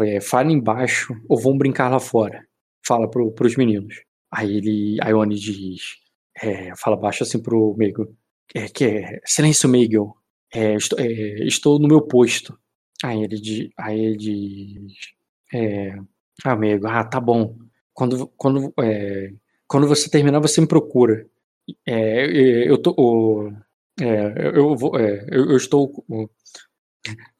é, 0.00 0.20
falem 0.20 0.60
baixo 0.60 1.14
ou 1.28 1.40
vão 1.40 1.56
brincar 1.56 1.88
lá 1.88 1.98
fora. 1.98 2.46
Fala 2.86 3.08
pro, 3.10 3.32
pros 3.32 3.56
meninos. 3.56 3.94
Aí 4.30 4.56
ele, 4.56 4.98
aí 5.00 5.14
o 5.14 5.18
Oni 5.18 5.36
diz, 5.36 5.96
é, 6.42 6.74
fala 6.76 6.96
baixo 6.96 7.22
assim 7.22 7.40
pro 7.42 7.74
Meigo, 7.76 8.14
é, 8.54 8.68
que 8.68 8.84
é, 8.84 9.20
silêncio 9.24 9.68
Meigel, 9.68 10.14
é, 10.54 10.74
estou, 10.74 10.98
é, 11.00 11.46
estou 11.46 11.78
no 11.78 11.88
meu 11.88 12.02
posto. 12.02 12.58
Aí 13.02 13.22
ele, 13.22 13.70
aí 13.78 13.98
ele 13.98 14.16
diz, 14.16 14.92
é, 15.54 15.96
ah, 16.44 16.56
Meigo, 16.56 16.86
ah, 16.86 17.04
tá 17.04 17.20
bom. 17.20 17.56
Quando, 17.94 18.26
quando, 18.36 18.74
quando 19.66 19.88
você 19.88 20.10
terminar, 20.10 20.40
você 20.40 20.60
me 20.60 20.66
procura. 20.66 21.26
Eu 21.86 22.76
tô, 22.76 22.94
é, 24.00 24.50
eu, 24.54 24.76
vou, 24.76 24.98
é, 24.98 25.26
eu, 25.30 25.50
eu, 25.50 25.56
estou, 25.56 26.04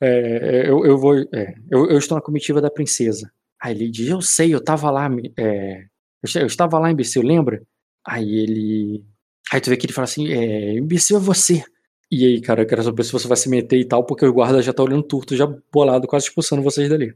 é, 0.01 0.69
eu, 0.69 0.85
eu 0.87 0.99
vou, 0.99 1.19
é, 1.19 1.55
eu, 1.71 1.91
eu, 1.91 1.99
estou 1.99 2.17
na 2.17 2.23
comitiva 2.23 2.61
da 2.61 2.71
princesa. 2.71 3.31
Aí 3.61 3.75
ele 3.75 3.91
diz, 3.91 4.09
eu 4.09 4.23
sei, 4.23 4.55
eu 4.55 4.59
estava 4.59 4.91
lá, 4.91 5.09
é, 5.39 5.87
eu, 6.35 6.47
estava 6.47 6.79
lá, 6.79 6.91
imbecil, 6.91 7.23
lembra? 7.23 7.63
Aí 8.07 8.37
ele, 8.37 9.05
aí 9.53 9.61
tu 9.61 9.71
vê 9.71 9.77
que 9.77 9.87
ele 9.87 9.93
fala 9.93 10.05
assim, 10.05 10.29
é, 10.33 10.75
imbecil 10.75 11.17
é 11.17 11.21
você. 11.21 11.65
E 12.11 12.25
aí, 12.25 12.41
cara, 12.41 12.63
eu 12.63 12.67
quero 12.67 12.83
saber 12.83 13.05
se 13.05 13.13
você 13.13 13.27
vai 13.27 13.37
se 13.37 13.49
meter 13.49 13.79
e 13.79 13.85
tal, 13.85 14.05
porque 14.05 14.25
o 14.25 14.33
guarda 14.33 14.63
já 14.63 14.73
tá 14.73 14.83
olhando 14.83 15.03
turto, 15.03 15.37
já 15.37 15.47
bolado, 15.73 16.07
quase 16.07 16.27
expulsando 16.27 16.63
vocês 16.63 16.89
dali. 16.89 17.15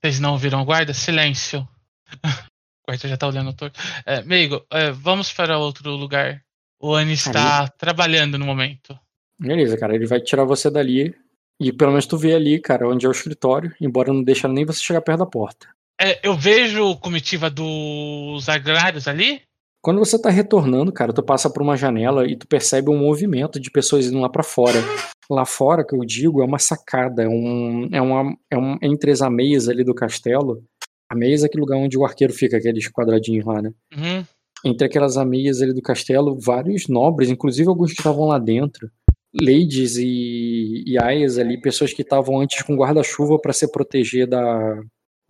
Vocês 0.00 0.20
não 0.20 0.36
viram 0.36 0.64
guarda? 0.64 0.92
Silêncio. 0.92 1.66
o 2.22 2.86
guarda 2.86 3.08
já 3.08 3.16
tá 3.16 3.26
olhando 3.26 3.54
torto. 3.54 3.80
É, 4.04 4.22
Meigo, 4.22 4.64
é, 4.70 4.92
vamos 4.92 5.32
para 5.32 5.58
outro 5.58 5.90
lugar. 5.92 6.45
O 6.80 6.94
Anne 6.94 7.14
está 7.14 7.68
trabalhando 7.68 8.38
no 8.38 8.44
momento. 8.44 8.98
Beleza, 9.38 9.76
cara, 9.78 9.94
ele 9.94 10.06
vai 10.06 10.20
tirar 10.20 10.44
você 10.44 10.70
dali 10.70 11.14
e 11.60 11.72
pelo 11.72 11.92
menos 11.92 12.06
tu 12.06 12.18
vê 12.18 12.34
ali, 12.34 12.60
cara, 12.60 12.88
onde 12.88 13.06
é 13.06 13.08
o 13.08 13.12
escritório, 13.12 13.74
embora 13.80 14.12
não 14.12 14.22
deixe 14.22 14.46
nem 14.46 14.64
você 14.64 14.80
chegar 14.80 15.00
perto 15.00 15.20
da 15.20 15.26
porta. 15.26 15.68
É, 16.00 16.20
eu 16.26 16.36
vejo 16.36 16.96
comitiva 16.96 17.48
dos 17.48 18.48
agrários 18.48 19.08
ali? 19.08 19.40
Quando 19.82 19.98
você 19.98 20.20
tá 20.20 20.28
retornando, 20.28 20.92
cara, 20.92 21.12
tu 21.12 21.22
passa 21.22 21.48
por 21.48 21.62
uma 21.62 21.76
janela 21.76 22.26
e 22.26 22.36
tu 22.36 22.46
percebe 22.46 22.90
um 22.90 22.98
movimento 22.98 23.58
de 23.58 23.70
pessoas 23.70 24.06
indo 24.06 24.18
lá 24.18 24.28
para 24.28 24.42
fora. 24.42 24.78
Lá 25.30 25.46
fora, 25.46 25.86
que 25.86 25.94
eu 25.94 26.00
digo, 26.00 26.42
é 26.42 26.44
uma 26.44 26.58
sacada, 26.58 27.22
é 27.22 27.28
um, 27.28 27.88
é 27.92 28.00
uma, 28.00 28.36
é 28.50 28.58
um 28.58 28.76
entre 28.82 29.10
as 29.10 29.22
ameias 29.22 29.68
ali 29.68 29.82
do 29.84 29.94
castelo. 29.94 30.62
Ameias 31.08 31.42
é 31.42 31.46
aquele 31.46 31.62
lugar 31.62 31.78
onde 31.78 31.96
o 31.96 32.04
arqueiro 32.04 32.32
fica, 32.32 32.56
aqueles 32.56 32.90
quadradinhos 32.90 33.46
lá, 33.46 33.62
né? 33.62 33.72
Uhum. 33.96 34.26
Entre 34.66 34.84
aquelas 34.84 35.16
ameias 35.16 35.62
ali 35.62 35.72
do 35.72 35.80
castelo, 35.80 36.36
vários 36.40 36.88
nobres, 36.88 37.30
inclusive 37.30 37.68
alguns 37.68 37.92
que 37.92 38.00
estavam 38.00 38.26
lá 38.26 38.38
dentro, 38.38 38.90
ladies 39.32 39.96
e, 39.96 40.82
e 40.84 40.98
aias 40.98 41.38
ali, 41.38 41.60
pessoas 41.60 41.92
que 41.92 42.02
estavam 42.02 42.40
antes 42.40 42.62
com 42.62 42.74
guarda-chuva 42.74 43.38
para 43.38 43.52
se 43.52 43.70
proteger 43.70 44.26
da 44.26 44.80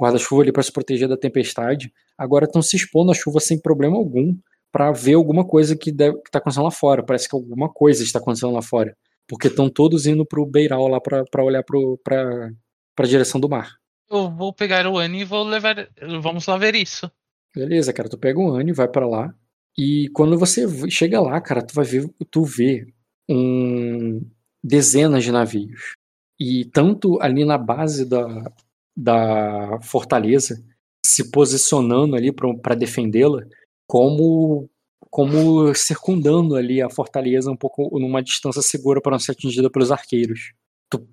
guarda-chuva 0.01 0.43
ali 0.43 0.53
para 0.53 0.63
se 0.63 0.73
proteger 0.73 1.07
da 1.07 1.17
tempestade, 1.17 1.93
agora 2.17 2.47
estão 2.47 2.63
se 2.63 2.77
expondo 2.77 3.11
à 3.11 3.15
chuva 3.15 3.39
sem 3.39 3.61
problema 3.61 3.97
algum 3.97 4.35
para 4.73 4.91
ver 4.93 5.15
alguma 5.15 5.45
coisa 5.45 5.77
que 5.77 5.91
está 5.91 6.39
acontecendo 6.39 6.65
lá 6.65 6.71
fora. 6.71 7.03
Parece 7.03 7.29
que 7.29 7.37
alguma 7.37 7.69
coisa 7.69 8.03
está 8.03 8.19
acontecendo 8.19 8.53
lá 8.53 8.63
fora, 8.63 8.97
porque 9.27 9.49
estão 9.49 9.69
todos 9.69 10.07
indo 10.07 10.25
para 10.25 10.41
o 10.41 10.47
beiral 10.47 10.89
lá 10.89 11.01
para 11.01 11.45
olhar 11.45 11.63
para 12.03 12.51
a 12.99 13.07
direção 13.07 13.41
do 13.41 13.49
mar. 13.49 13.77
Eu 14.09 14.31
vou 14.31 14.53
pegar 14.53 14.87
o 14.87 14.99
Annie 14.99 15.23
e 15.23 15.25
vou 15.25 15.45
levar. 15.45 15.89
Vamos 16.21 16.47
lá 16.47 16.57
ver 16.57 16.75
isso. 16.75 17.11
Beleza, 17.57 17.91
cara. 17.91 18.09
Tu 18.09 18.19
pega 18.19 18.39
o 18.39 18.55
Annie, 18.55 18.75
vai 18.75 18.87
para 18.87 19.07
lá. 19.09 19.35
E 19.79 20.11
quando 20.11 20.39
você 20.39 20.67
chega 20.91 21.21
lá, 21.21 21.41
cara, 21.41 21.63
tu 21.65 21.75
vai 21.75 21.87
ver, 21.87 22.07
tu 22.31 22.45
vê 22.45 22.87
um, 23.29 24.21
dezenas 24.63 25.25
de 25.25 25.33
navios. 25.33 25.97
E 26.39 26.67
tanto 26.67 27.19
ali 27.23 27.47
na 27.47 27.57
base 27.57 28.05
da, 28.05 28.53
da 28.95 29.81
fortaleza, 29.83 30.63
se 31.05 31.31
posicionando 31.31 32.15
ali 32.15 32.31
para 32.31 32.75
defendê-la, 32.75 33.43
como 33.87 34.69
como 35.11 35.75
circundando 35.75 36.57
ali 36.57 36.83
a 36.83 36.91
fortaleza 36.91 37.51
um 37.51 37.57
pouco 37.57 37.99
numa 37.99 38.23
distância 38.23 38.61
segura 38.61 39.01
para 39.01 39.13
não 39.13 39.19
ser 39.19 39.33
atingida 39.33 39.71
pelos 39.71 39.91
arqueiros. 39.91 40.53
Tu, 40.91 41.09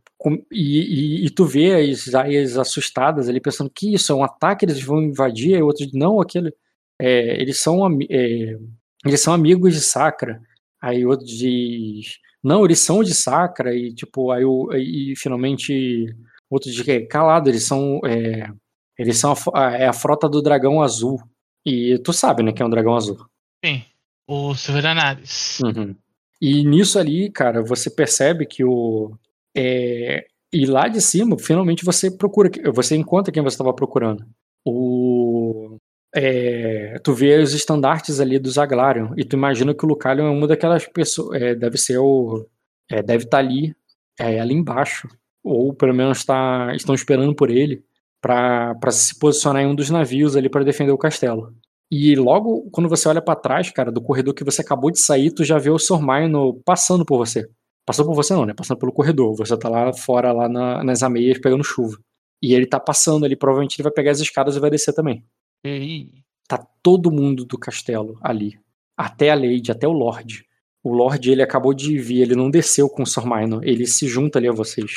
e, 0.51 1.23
e, 1.23 1.25
e, 1.25 1.29
tu 1.29 1.45
vê 1.45 1.75
as 1.75 2.13
aias 2.13 2.57
assustadas 2.57 3.27
ali 3.27 3.41
pensando 3.41 3.69
que 3.69 3.93
isso 3.93 4.11
é 4.11 4.15
um 4.15 4.23
ataque, 4.23 4.65
eles 4.65 4.81
vão 4.81 5.01
invadir, 5.01 5.57
e 5.57 5.61
outros 5.61 5.91
não, 5.93 6.21
aquele, 6.21 6.53
é, 6.99 7.41
eles 7.41 7.59
são 7.59 7.85
é, 8.09 8.57
eles 9.05 9.21
são 9.21 9.33
amigos 9.33 9.73
de 9.73 9.81
Sacra. 9.81 10.41
Aí 10.81 11.05
outro 11.05 11.25
diz, 11.25 12.19
não, 12.43 12.65
eles 12.65 12.79
são 12.79 13.03
de 13.03 13.13
Sacra, 13.13 13.75
e 13.75 13.93
tipo, 13.93 14.31
aí, 14.31 14.43
e 14.73 15.13
finalmente 15.17 16.05
outro 16.49 16.71
diz 16.71 16.81
que 16.81 16.91
é 16.91 17.05
calado, 17.05 17.49
eles 17.49 17.63
são. 17.63 17.99
É, 18.05 18.49
Eles 18.97 19.17
são 19.17 19.33
a, 19.53 19.71
é 19.71 19.87
a 19.87 19.93
frota 19.93 20.29
do 20.29 20.41
dragão 20.41 20.81
azul. 20.81 21.19
E 21.65 21.97
tu 21.99 22.13
sabe, 22.13 22.43
né, 22.43 22.51
que 22.51 22.61
é 22.61 22.65
um 22.65 22.69
dragão 22.69 22.95
azul. 22.95 23.17
Sim, 23.63 23.83
o 24.27 24.53
Silveranares. 24.53 25.59
Uhum. 25.61 25.95
E 26.39 26.63
nisso 26.63 26.99
ali, 26.99 27.31
cara, 27.31 27.63
você 27.63 27.89
percebe 27.89 28.45
que 28.45 28.63
o. 28.63 29.17
É, 29.55 30.25
e 30.53 30.65
lá 30.65 30.87
de 30.87 31.01
cima, 31.01 31.37
finalmente 31.37 31.83
você 31.83 32.11
procura, 32.11 32.49
você 32.71 32.95
encontra 32.95 33.31
quem 33.31 33.41
você 33.43 33.55
estava 33.55 33.73
procurando. 33.73 34.25
O. 34.65 35.77
É, 36.15 36.99
tu 37.03 37.11
vê 37.13 37.39
os 37.39 37.53
estandartes 37.53 38.19
ali 38.19 38.37
do 38.37 38.51
Zaglarion 38.51 39.13
e 39.17 39.25
tu 39.25 39.35
imagina 39.35 39.73
que 39.73 39.83
o 39.83 39.87
Lucalion 39.87 40.27
é 40.27 40.29
uma 40.29 40.47
daquelas 40.47 40.85
pessoas. 40.87 41.41
É, 41.41 41.55
deve 41.55 41.77
ser 41.77 41.97
o. 41.97 42.47
É, 42.89 43.01
deve 43.01 43.23
estar 43.25 43.37
tá 43.37 43.43
ali, 43.43 43.75
é, 44.19 44.39
ali 44.39 44.53
embaixo. 44.53 45.07
Ou 45.43 45.73
pelo 45.73 45.93
menos 45.93 46.23
tá, 46.23 46.71
estão 46.75 46.93
esperando 46.95 47.35
por 47.35 47.49
ele 47.49 47.83
para 48.21 48.91
se 48.91 49.17
posicionar 49.19 49.63
em 49.63 49.67
um 49.67 49.75
dos 49.75 49.89
navios 49.89 50.35
ali 50.37 50.49
para 50.49 50.63
defender 50.63 50.91
o 50.91 50.97
castelo. 50.97 51.53
E 51.91 52.15
logo 52.15 52.69
quando 52.71 52.87
você 52.87 53.09
olha 53.09 53.21
para 53.21 53.35
trás, 53.35 53.69
cara, 53.71 53.91
do 53.91 54.01
corredor 54.01 54.33
que 54.33 54.43
você 54.43 54.61
acabou 54.61 54.91
de 54.91 54.99
sair, 54.99 55.31
tu 55.31 55.43
já 55.43 55.57
vê 55.57 55.69
o 55.69 55.79
Sormaino 55.79 56.61
passando 56.63 57.05
por 57.05 57.17
você. 57.17 57.49
Passando 57.85 58.07
por 58.07 58.15
você 58.15 58.33
não, 58.33 58.45
né? 58.45 58.53
Passando 58.53 58.79
pelo 58.79 58.93
corredor. 58.93 59.35
Você 59.35 59.57
tá 59.57 59.69
lá 59.69 59.93
fora, 59.93 60.31
lá 60.31 60.47
na, 60.47 60.83
nas 60.83 61.03
ameias, 61.03 61.39
pegando 61.39 61.63
chuva. 61.63 61.97
E 62.41 62.53
ele 62.53 62.65
tá 62.65 62.79
passando 62.79 63.25
ali, 63.25 63.35
provavelmente 63.35 63.75
ele 63.75 63.83
vai 63.83 63.91
pegar 63.91 64.11
as 64.11 64.19
escadas 64.19 64.55
e 64.55 64.59
vai 64.59 64.69
descer 64.69 64.93
também. 64.93 65.23
E... 65.65 66.23
Tá 66.47 66.57
todo 66.81 67.11
mundo 67.11 67.45
do 67.45 67.57
castelo 67.57 68.17
ali. 68.21 68.59
Até 68.97 69.31
a 69.31 69.35
Lady, 69.35 69.71
até 69.71 69.87
o 69.87 69.93
Lorde. 69.93 70.45
O 70.83 70.93
Lorde, 70.93 71.31
ele 71.31 71.41
acabou 71.41 71.73
de 71.73 71.97
vir, 71.97 72.21
ele 72.21 72.35
não 72.35 72.51
desceu 72.51 72.89
com 72.89 73.03
o 73.03 73.07
Sormaino. 73.07 73.61
Ele 73.63 73.87
se 73.87 74.07
junta 74.07 74.39
ali 74.39 74.49
a 74.49 74.51
vocês. 74.51 74.91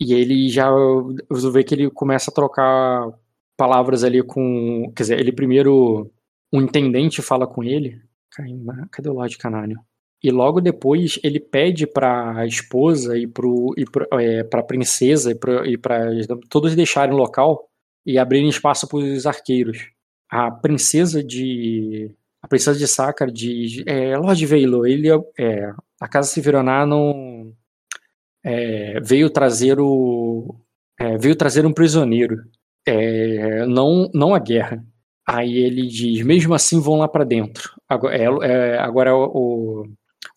E 0.00 0.12
ele 0.12 0.48
já 0.48 0.68
vê 1.52 1.62
que 1.62 1.74
ele 1.74 1.88
começa 1.88 2.30
a 2.30 2.34
trocar 2.34 3.08
palavras 3.56 4.02
ali 4.02 4.20
com. 4.22 4.92
Quer 4.96 5.02
dizer, 5.04 5.20
ele 5.20 5.30
primeiro. 5.30 6.10
O 6.52 6.60
intendente 6.60 7.22
fala 7.22 7.46
com 7.46 7.62
ele. 7.62 8.02
Cadê 8.90 9.08
o 9.08 9.14
Lorde 9.14 9.38
Canário? 9.38 9.78
E 10.22 10.30
logo 10.30 10.60
depois 10.60 11.18
ele 11.24 11.40
pede 11.40 11.86
para 11.86 12.38
a 12.38 12.46
esposa 12.46 13.18
e 13.18 13.26
para 13.26 14.22
é, 14.22 14.40
a 14.40 14.62
princesa 14.62 15.32
e 15.32 15.76
para 15.76 16.10
todos 16.48 16.76
deixarem 16.76 17.14
o 17.14 17.18
local 17.18 17.68
e 18.06 18.18
abrirem 18.18 18.48
espaço 18.48 18.86
para 18.86 18.98
os 18.98 19.26
arqueiros. 19.26 19.90
A 20.30 20.50
princesa 20.50 21.24
de 21.24 22.14
a 22.40 22.48
princesa 22.48 22.78
de 22.78 22.86
Sakar 22.86 23.30
diz 23.30 23.82
é, 23.86 24.16
Lord 24.16 24.46
Veilo, 24.46 24.86
ele 24.86 25.08
é, 25.38 25.72
a 26.00 26.08
casa 26.08 26.28
Severonar 26.28 26.86
não 26.86 27.52
é, 28.44 29.00
veio 29.00 29.28
trazer 29.28 29.80
o 29.80 30.54
é, 30.98 31.16
veio 31.18 31.34
trazer 31.36 31.66
um 31.66 31.72
prisioneiro, 31.72 32.36
é, 32.86 33.66
não 33.66 34.08
não 34.14 34.34
a 34.34 34.38
guerra. 34.38 34.84
Aí 35.26 35.56
ele 35.56 35.86
diz, 35.86 36.24
mesmo 36.24 36.54
assim 36.54 36.80
vão 36.80 36.98
lá 36.98 37.08
para 37.08 37.24
dentro. 37.24 37.70
Agora, 37.88 38.16
é, 38.16 38.24
é 38.24 38.78
agora 38.78 39.10
é 39.10 39.12
o, 39.12 39.86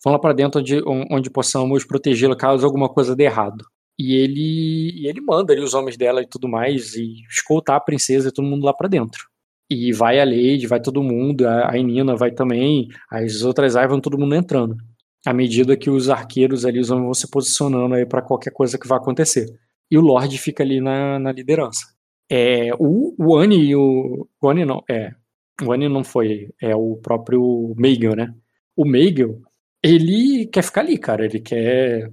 vão 0.06 0.12
lá 0.12 0.20
para 0.20 0.32
dentro 0.32 0.60
onde, 0.60 0.80
onde 1.10 1.28
possamos 1.28 1.84
protegê-la 1.84 2.36
caso 2.36 2.64
alguma 2.64 2.88
coisa 2.88 3.16
dê 3.16 3.24
errado. 3.24 3.64
E 3.98 4.14
ele, 4.14 4.92
e 4.94 5.08
ele 5.08 5.20
manda 5.20 5.52
ali 5.52 5.60
os 5.60 5.74
homens 5.74 5.96
dela 5.96 6.22
e 6.22 6.28
tudo 6.28 6.48
mais 6.48 6.94
e 6.94 7.24
escoltar 7.28 7.74
a 7.74 7.80
princesa 7.80 8.28
e 8.28 8.32
todo 8.32 8.46
mundo 8.46 8.64
lá 8.64 8.72
para 8.72 8.86
dentro. 8.86 9.26
E 9.68 9.92
vai 9.92 10.20
a 10.20 10.24
Lady, 10.24 10.64
vai 10.68 10.80
todo 10.80 11.02
mundo, 11.02 11.44
a, 11.48 11.76
Inina 11.76 12.14
vai 12.14 12.30
também, 12.30 12.86
as 13.10 13.42
outras 13.42 13.74
ai 13.74 13.88
vão 13.88 14.00
todo 14.00 14.16
mundo 14.16 14.36
entrando 14.36 14.76
à 15.26 15.32
medida 15.32 15.76
que 15.76 15.90
os 15.90 16.08
arqueiros 16.08 16.64
ali 16.64 16.78
os 16.78 16.88
vão 16.88 17.12
se 17.12 17.28
posicionando 17.28 17.96
aí 17.96 18.06
para 18.06 18.22
qualquer 18.22 18.52
coisa 18.52 18.78
que 18.78 18.86
vai 18.86 18.96
acontecer. 18.96 19.52
E 19.90 19.98
o 19.98 20.00
Lorde 20.00 20.38
fica 20.38 20.62
ali 20.62 20.80
na, 20.80 21.18
na 21.18 21.32
liderança. 21.32 21.84
É, 22.30 22.70
o, 22.78 23.12
o 23.18 23.36
Annie 23.36 23.70
e 23.70 23.76
o. 23.76 24.28
O 24.40 24.48
Annie 24.48 24.64
não, 24.64 24.82
é. 24.88 25.10
O 25.64 25.72
Annie 25.72 25.88
não 25.88 26.04
foi, 26.04 26.50
é 26.60 26.76
o 26.76 26.96
próprio 26.96 27.74
Meigel, 27.76 28.14
né? 28.14 28.32
O 28.76 28.84
Meigel, 28.84 29.40
ele 29.86 30.46
quer 30.46 30.62
ficar 30.62 30.80
ali, 30.80 30.98
cara. 30.98 31.24
Ele 31.24 31.40
quer 31.40 32.10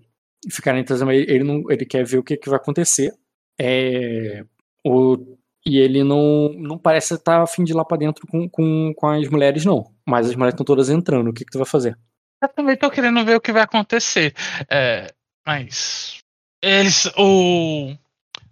ficar 0.52 0.78
entre 0.78 0.94
as 0.94 1.02
ele 1.02 1.44
não 1.44 1.64
ele 1.72 1.86
quer 1.86 2.06
ver 2.06 2.20
o 2.20 2.24
que, 2.24 2.38
que 2.38 2.50
vai 2.50 2.58
acontecer. 2.58 3.14
É, 3.60 4.44
o, 4.86 5.18
e 5.66 5.78
ele 5.78 6.04
não, 6.04 6.50
não 6.54 6.78
parece 6.78 7.16
estar 7.16 7.42
afim 7.42 7.64
de 7.64 7.72
ir 7.72 7.76
lá 7.76 7.84
pra 7.86 7.98
dentro 7.98 8.28
com, 8.28 8.48
com, 8.50 8.94
com 8.96 9.08
as 9.08 9.28
mulheres, 9.28 9.66
não. 9.66 9.92
Mas 10.06 10.30
as 10.30 10.36
mulheres 10.36 10.54
estão 10.54 10.66
todas 10.66 10.90
entrando. 10.90 11.30
O 11.30 11.34
que, 11.34 11.46
que 11.46 11.52
tu 11.52 11.58
vai 11.58 11.68
fazer? 11.68 11.98
Eu 12.42 12.50
também 12.50 12.76
tô 12.76 12.92
querendo 12.92 13.24
ver 13.26 13.38
o 13.38 13.42
que 13.42 13.54
vai 13.54 13.64
acontecer. 13.64 14.34
É, 14.70 15.12
mas. 15.46 16.20
Eles. 16.62 17.06
O. 17.18 17.96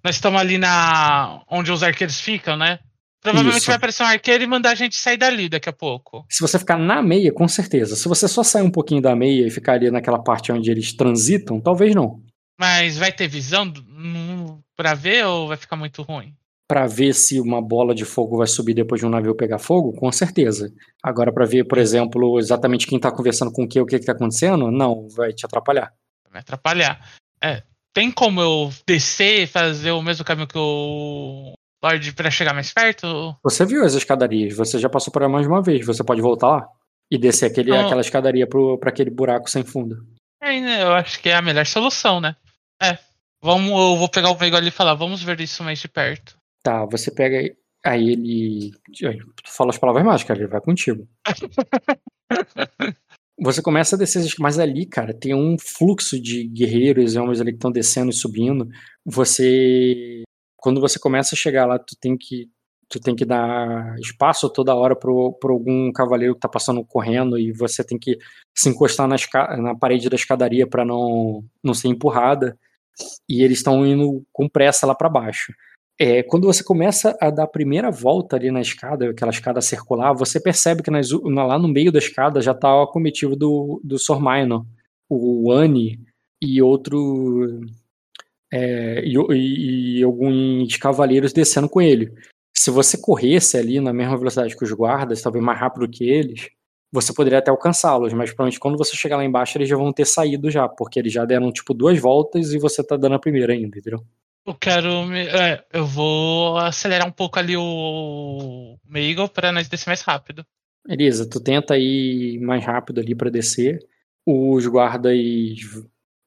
Nós 0.04 0.16
estamos 0.16 0.40
ali 0.40 0.58
na. 0.58 1.44
onde 1.50 1.72
os 1.72 1.84
arqueiros 1.84 2.20
ficam, 2.20 2.56
né? 2.58 2.80
Provavelmente 3.22 3.60
Isso. 3.60 3.68
vai 3.68 3.76
aparecer 3.76 4.04
um 4.04 4.08
arqueiro 4.08 4.44
e 4.44 4.48
mandar 4.48 4.72
a 4.72 4.76
gente 4.76 4.96
sair 4.96 5.18
dali 5.18 5.48
daqui 5.48 5.70
a 5.70 5.74
pouco. 5.74 6.26
Se 6.28 6.42
você 6.42 6.58
ficar 6.58 6.78
na 6.78 7.02
meia, 7.02 7.32
com 7.32 7.48
certeza. 7.48 7.96
Se 7.96 8.08
você 8.08 8.28
só 8.28 8.44
sair 8.44 8.64
um 8.64 8.72
pouquinho 8.72 9.02
da 9.02 9.16
meia 9.16 9.46
e 9.46 9.52
ficar 9.52 9.74
ali 9.74 9.92
naquela 9.92 10.22
parte 10.22 10.52
onde 10.52 10.72
eles 10.72 10.92
transitam, 10.94 11.62
talvez 11.62 11.94
não. 11.94 12.20
Mas 12.60 12.98
vai 12.98 13.12
ter 13.12 13.28
visão 13.28 13.72
para 14.76 14.96
ver 14.96 15.26
ou 15.26 15.48
vai 15.48 15.58
ficar 15.58 15.76
muito 15.76 16.02
ruim? 16.02 16.36
para 16.72 16.88
ver 16.88 17.14
se 17.14 17.38
uma 17.38 17.62
bola 17.62 17.94
de 17.94 18.06
fogo 18.06 18.38
vai 18.38 18.48
subir 18.48 18.74
depois 18.74 19.02
de 19.02 19.06
um 19.06 19.10
navio 19.10 19.36
pegar 19.36 19.60
fogo, 19.60 19.92
com 19.92 20.10
certeza. 20.10 20.74
Agora, 21.04 21.30
para 21.30 21.46
ver, 21.46 21.66
por 21.66 21.78
exemplo, 21.78 22.40
exatamente 22.40 22.88
quem 22.88 22.96
está 22.96 23.12
conversando 23.12 23.52
com 23.52 23.64
o 23.64 23.68
que, 23.68 23.78
o 23.82 23.86
que 23.86 23.98
está 23.98 24.14
acontecendo, 24.14 24.72
não, 24.72 25.06
vai 25.10 25.34
te 25.34 25.46
atrapalhar. 25.46 25.94
Vai 26.32 26.40
atrapalhar. 26.40 27.12
É, 27.44 27.62
tem 27.94 28.10
como 28.10 28.40
eu 28.40 28.72
descer 28.88 29.42
e 29.42 29.48
fazer 29.48 29.92
o 29.92 30.02
mesmo 30.02 30.24
caminho 30.24 30.48
que 30.48 30.58
o 30.58 31.54
Lorde 31.84 32.14
para 32.14 32.30
chegar 32.30 32.54
mais 32.54 32.72
perto? 32.74 33.36
Você 33.44 33.66
viu 33.66 33.84
as 33.84 33.94
escadarias, 33.94 34.56
você 34.56 34.78
já 34.78 34.90
passou 34.90 35.12
por 35.12 35.22
ela 35.22 35.32
mais 35.32 35.48
uma 35.48 35.62
vez, 35.62 35.86
você 35.86 36.04
pode 36.04 36.22
voltar 36.22 36.48
lá 36.48 36.68
e 37.10 37.18
descer 37.18 37.48
aquele, 37.48 37.76
aquela 37.76 38.02
escadaria 38.02 38.48
para 38.48 38.90
aquele 38.90 39.10
buraco 39.10 39.50
sem 39.50 39.64
fundo. 39.64 40.06
É, 40.42 40.60
né, 40.60 40.84
eu 40.84 40.94
acho 40.94 41.20
que 41.22 41.30
é 41.30 41.36
a 41.36 41.42
melhor 41.42 41.66
solução, 41.66 42.22
né? 42.22 42.36
É. 42.82 42.98
Vamos, 43.44 43.70
eu 43.70 43.98
vou 43.98 44.08
pegar 44.08 44.30
o 44.30 44.36
Veigo 44.36 44.56
ali 44.56 44.68
e 44.68 44.72
falar, 44.72 44.94
vamos 44.94 45.24
ver 45.24 45.40
isso 45.42 45.64
mais 45.64 45.80
de 45.80 45.88
perto. 45.88 46.38
Tá, 46.64 46.86
você 46.86 47.12
pega. 47.12 47.54
Aí 47.84 48.12
ele. 48.12 48.72
Tu 48.94 49.12
fala 49.48 49.72
as 49.72 49.78
palavras 49.78 50.06
mágicas, 50.06 50.38
ele 50.38 50.48
vai 50.48 50.62
contigo. 50.62 51.08
você 53.40 53.62
começa 53.62 53.96
a 53.96 54.00
descer, 54.00 54.24
mas 54.40 54.60
ali, 54.60 54.86
cara, 54.86 55.14
tem 55.14 55.34
um 55.34 55.58
fluxo 55.58 56.22
de 56.22 56.48
guerreiros 56.48 57.16
e 57.16 57.20
homens 57.20 57.42
ali 57.42 57.52
que 57.52 57.58
estão 57.58 57.72
descendo 57.72 58.12
e 58.12 58.14
subindo. 58.14 58.70
Você. 59.04 60.24
Quando 60.62 60.80
você 60.80 60.98
começa 61.00 61.36
a 61.36 61.38
chegar 61.38 61.66
lá, 61.66 61.78
tu 61.78 61.96
tem 62.00 62.18
que. 62.18 62.50
Tu 62.88 63.00
tem 63.00 63.16
que 63.16 63.24
dar 63.24 63.98
espaço 64.00 64.50
toda 64.50 64.76
hora 64.76 64.94
para 64.98 65.10
algum 65.10 65.94
cavaleiro 65.94 66.34
que 66.34 66.42
tá 66.42 66.50
passando 66.50 66.84
correndo 66.84 67.40
e 67.40 67.54
você 67.54 67.86
tem 67.86 67.98
que 67.98 68.18
se 68.54 68.68
encostar 68.68 69.08
na, 69.08 69.16
na 69.62 69.74
parede 69.74 70.10
da 70.10 70.16
escadaria 70.18 70.68
para 70.68 70.84
não, 70.84 71.42
não 71.64 71.74
ser 71.74 71.88
empurrada. 71.88 72.58
E 73.30 73.44
eles 73.44 73.60
estão 73.60 73.86
indo 73.88 74.26
com 74.34 74.50
pressa 74.50 74.86
lá 74.86 74.94
para 74.94 75.08
baixo. 75.08 75.54
É, 76.04 76.24
quando 76.24 76.48
você 76.48 76.64
começa 76.64 77.16
a 77.22 77.30
dar 77.30 77.44
a 77.44 77.48
primeira 77.48 77.92
volta 77.92 78.36
ali 78.36 78.50
na 78.50 78.60
escada, 78.60 79.12
aquela 79.12 79.30
escada 79.30 79.62
circular, 79.62 80.14
você 80.14 80.40
percebe 80.40 80.82
que 80.82 80.90
nas, 80.90 81.12
lá 81.12 81.60
no 81.60 81.68
meio 81.68 81.92
da 81.92 82.00
escada 82.00 82.42
já 82.42 82.54
está 82.54 82.76
o 82.76 82.82
acometido 82.82 83.36
do, 83.36 83.80
do 83.84 84.00
Sormaino, 84.00 84.66
o 85.08 85.52
Annie 85.52 86.00
e 86.42 86.60
outro. 86.60 87.62
É, 88.52 89.02
e, 89.06 89.16
e, 89.16 90.00
e, 90.00 90.04
alguns 90.04 90.76
cavaleiros 90.78 91.32
descendo 91.32 91.70
com 91.70 91.82
ele. 91.82 92.14
Se 92.54 92.70
você 92.70 92.98
corresse 92.98 93.58
ali 93.58 93.80
na 93.80 93.94
mesma 93.94 94.18
velocidade 94.18 94.58
que 94.58 94.64
os 94.64 94.72
guardas, 94.72 95.22
talvez 95.22 95.44
mais 95.44 95.58
rápido 95.58 95.90
que 95.90 96.04
eles, 96.04 96.50
você 96.92 97.14
poderia 97.14 97.40
até 97.40 97.50
alcançá-los, 97.50 98.12
mas 98.12 98.32
provavelmente 98.32 98.60
quando 98.60 98.78
você 98.78 98.96
chegar 98.96 99.16
lá 99.16 99.24
embaixo 99.24 99.58
eles 99.58 99.70
já 99.70 99.78
vão 99.78 99.94
ter 99.94 100.06
saído 100.06 100.52
já, 100.52 100.68
porque 100.68 101.00
eles 101.00 101.14
já 101.14 101.24
deram 101.24 101.52
tipo 101.52 101.74
duas 101.74 101.98
voltas 101.98 102.52
e 102.52 102.60
você 102.60 102.84
tá 102.84 102.98
dando 102.98 103.16
a 103.16 103.20
primeira 103.20 103.54
ainda, 103.54 103.78
entendeu? 103.78 104.06
Eu 104.46 104.56
quero. 104.56 105.06
Me, 105.06 105.28
é, 105.28 105.64
eu 105.72 105.86
vou 105.86 106.58
acelerar 106.58 107.08
um 107.08 107.12
pouco 107.12 107.40
ali 107.40 107.56
o 107.56 108.78
Meagle 108.86 109.30
para 109.30 109.52
nós 109.52 109.70
descer 109.70 109.88
mais 109.88 110.02
rápido. 110.02 110.46
Beleza, 110.86 111.30
tu 111.30 111.40
tenta 111.40 111.78
ir 111.78 112.40
mais 112.40 112.66
rápido 112.66 113.00
ali 113.00 113.16
para 113.16 113.30
descer. 113.30 113.80
Os 114.26 114.66
guardas 114.66 115.16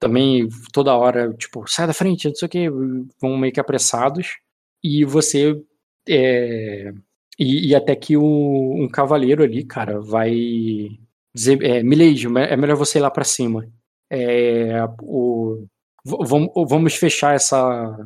também 0.05 0.47
toda 0.71 0.95
hora, 0.95 1.33
tipo, 1.33 1.65
sai 1.67 1.87
da 1.87 1.95
frente, 1.95 2.29
não 2.29 2.35
sei 2.35 2.45
o 2.45 2.49
que, 2.51 2.69
vão 3.19 3.39
meio 3.39 3.53
que 3.55 3.61
apressados. 3.61 4.37
E 4.83 5.03
você. 5.03 5.59
É, 6.07 6.93
e, 7.39 7.71
e, 7.71 7.75
até 7.75 7.97
que 7.97 8.15
o, 8.15 8.75
um 8.77 8.87
cavaleiro 8.87 9.43
ali, 9.43 9.65
cara, 9.65 9.99
vai 9.99 10.31
dizer: 11.35 11.63
é, 11.63 11.83
Milady, 11.83 12.27
é 12.27 12.55
melhor 12.55 12.77
você 12.77 12.99
ir 12.99 13.01
lá 13.01 13.11
para 13.11 13.25
cima. 13.25 13.67
É, 14.13 14.85
o, 15.01 15.65
vamos, 16.05 16.51
vamos 16.69 16.95
fechar 16.97 17.35
essa. 17.35 17.97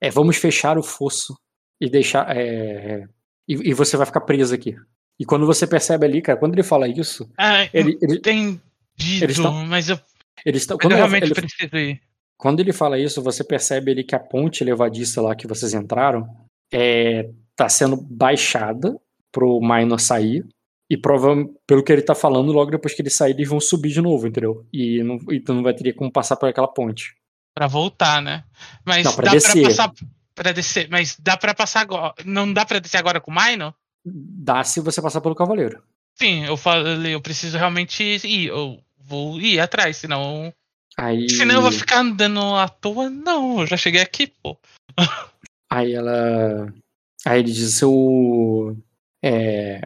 É, 0.00 0.10
vamos 0.10 0.36
fechar 0.36 0.76
o 0.76 0.82
fosso 0.82 1.38
e 1.80 1.88
deixar. 1.88 2.36
É, 2.36 3.06
e, 3.46 3.70
e, 3.70 3.74
você 3.74 3.96
vai 3.96 4.06
ficar 4.06 4.22
preso 4.22 4.52
aqui. 4.52 4.74
E 5.20 5.24
quando 5.24 5.46
você 5.46 5.68
percebe 5.68 6.04
ali, 6.04 6.20
cara, 6.20 6.36
quando 6.36 6.54
ele 6.54 6.64
fala 6.64 6.88
isso. 6.88 7.30
Ah, 7.38 7.68
ele, 7.72 7.96
ele 8.02 8.18
tem 8.18 8.60
eles 8.98 9.36
tão, 9.36 9.64
mas 9.66 9.88
eu. 9.88 10.00
Eles 10.44 10.66
tão, 10.66 10.76
quando 10.78 10.92
eu 10.92 10.98
realmente 10.98 11.24
ele, 11.24 11.34
preciso 11.34 11.76
ir. 11.76 12.00
Quando 12.36 12.60
ele 12.60 12.72
fala 12.72 12.98
isso, 12.98 13.22
você 13.22 13.44
percebe 13.44 13.92
ali 13.92 14.04
que 14.04 14.14
a 14.14 14.18
ponte 14.20 14.64
levadiça 14.64 15.22
lá 15.22 15.34
que 15.34 15.46
vocês 15.46 15.72
entraram 15.74 16.28
é, 16.72 17.30
tá 17.56 17.68
sendo 17.68 17.96
baixada 17.96 18.98
pro 19.32 19.60
Minor 19.60 20.00
sair. 20.00 20.44
E 20.90 20.96
prova, 20.96 21.34
pelo 21.66 21.82
que 21.82 21.90
ele 21.90 22.02
tá 22.02 22.14
falando, 22.14 22.52
logo 22.52 22.70
depois 22.70 22.94
que 22.94 23.00
ele 23.00 23.10
sair, 23.10 23.32
eles 23.32 23.48
vão 23.48 23.58
subir 23.58 23.90
de 23.90 24.02
novo, 24.02 24.26
entendeu? 24.26 24.66
E 24.72 25.02
não, 25.02 25.18
e 25.30 25.40
tu 25.40 25.54
não 25.54 25.62
vai 25.62 25.72
ter 25.72 25.92
como 25.94 26.12
passar 26.12 26.36
por 26.36 26.48
aquela 26.48 26.68
ponte. 26.68 27.14
Pra 27.54 27.66
voltar, 27.66 28.20
né? 28.20 28.44
Mas 28.84 29.04
Não, 29.04 29.14
pra 29.14 29.26
dá 29.26 29.30
descer. 29.32 29.52
pra 29.52 29.70
passar. 29.70 29.92
Pra 30.34 30.52
descer. 30.52 30.88
Mas 30.90 31.16
dá 31.18 31.36
pra 31.36 31.54
passar 31.54 31.80
agora. 31.80 32.12
Não 32.24 32.52
dá 32.52 32.66
pra 32.66 32.80
descer 32.80 32.98
agora 32.98 33.20
com 33.20 33.30
o 33.30 33.34
Minor? 33.34 33.72
Dá 34.04 34.62
se 34.64 34.80
você 34.80 35.00
passar 35.00 35.20
pelo 35.20 35.34
Cavaleiro. 35.34 35.82
Sim, 36.16 36.44
eu 36.44 36.56
falei, 36.56 37.14
eu 37.14 37.20
preciso 37.20 37.56
realmente 37.56 38.02
ir. 38.02 38.48
Eu 38.48 38.78
vou 39.06 39.40
ir 39.40 39.60
atrás, 39.60 39.96
senão. 39.98 40.52
Aí, 40.96 41.28
Senão 41.28 41.56
eu 41.56 41.62
vou 41.62 41.72
ficar 41.72 42.00
andando 42.00 42.40
à 42.54 42.68
toa. 42.68 43.10
Não, 43.10 43.60
eu 43.60 43.66
já 43.66 43.76
cheguei 43.76 44.00
aqui, 44.00 44.28
pô. 44.42 44.56
aí 45.70 45.92
ela. 45.94 46.72
Aí 47.24 47.40
ele 47.40 47.50
diz: 47.52 47.82
o. 47.82 48.76
É, 49.22 49.80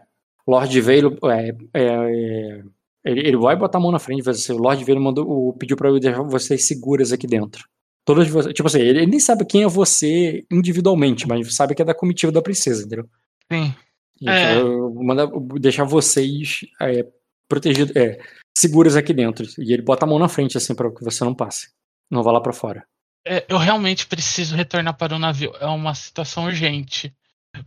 Lord 0.46 0.80
Veilo. 0.80 1.16
É, 1.24 1.48
é, 1.74 1.82
é, 1.84 2.62
ele, 3.04 3.20
ele 3.28 3.36
vai 3.36 3.56
botar 3.56 3.78
a 3.78 3.80
mão 3.80 3.90
na 3.90 3.98
frente 3.98 4.20
e 4.20 4.22
vai 4.24 4.34
dizer: 4.34 4.52
o 4.52 4.58
Lord 4.58 4.84
Veilo 4.84 5.00
mandou, 5.00 5.26
o- 5.28 5.52
pediu 5.54 5.76
pra 5.76 5.88
eu 5.88 5.98
deixar 5.98 6.22
vocês 6.22 6.66
seguras 6.66 7.12
aqui 7.12 7.26
dentro. 7.26 7.64
Todas 8.04 8.28
vocês. 8.28 8.54
Tipo 8.54 8.66
assim, 8.68 8.80
ele, 8.80 9.00
ele 9.00 9.06
nem 9.10 9.20
sabe 9.20 9.44
quem 9.46 9.62
é 9.62 9.68
você 9.68 10.44
individualmente, 10.50 11.26
mas 11.26 11.54
sabe 11.54 11.74
que 11.74 11.82
é 11.82 11.84
da 11.84 11.94
comitiva 11.94 12.32
da 12.32 12.42
princesa, 12.42 12.84
entendeu? 12.84 13.08
Sim. 13.50 13.74
Então, 14.20 14.34
É. 14.34 14.58
eu 14.60 14.92
manda 14.94 15.26
deixar 15.60 15.84
vocês 15.84 16.62
é, 16.82 17.06
protegidos, 17.48 17.94
é, 17.94 18.18
seguros 18.58 18.96
aqui 18.96 19.12
dentro. 19.12 19.46
E 19.58 19.72
ele 19.72 19.82
bota 19.82 20.04
a 20.04 20.08
mão 20.08 20.18
na 20.18 20.28
frente, 20.28 20.56
assim, 20.56 20.74
pra 20.74 20.90
que 20.90 21.04
você 21.04 21.24
não 21.24 21.34
passe. 21.34 21.70
Não 22.10 22.22
vá 22.22 22.32
lá 22.32 22.40
pra 22.40 22.52
fora. 22.52 22.84
É, 23.26 23.44
eu 23.48 23.58
realmente 23.58 24.06
preciso 24.06 24.56
retornar 24.56 24.96
para 24.96 25.14
o 25.14 25.18
navio. 25.18 25.52
É 25.60 25.66
uma 25.66 25.94
situação 25.94 26.44
urgente. 26.44 27.12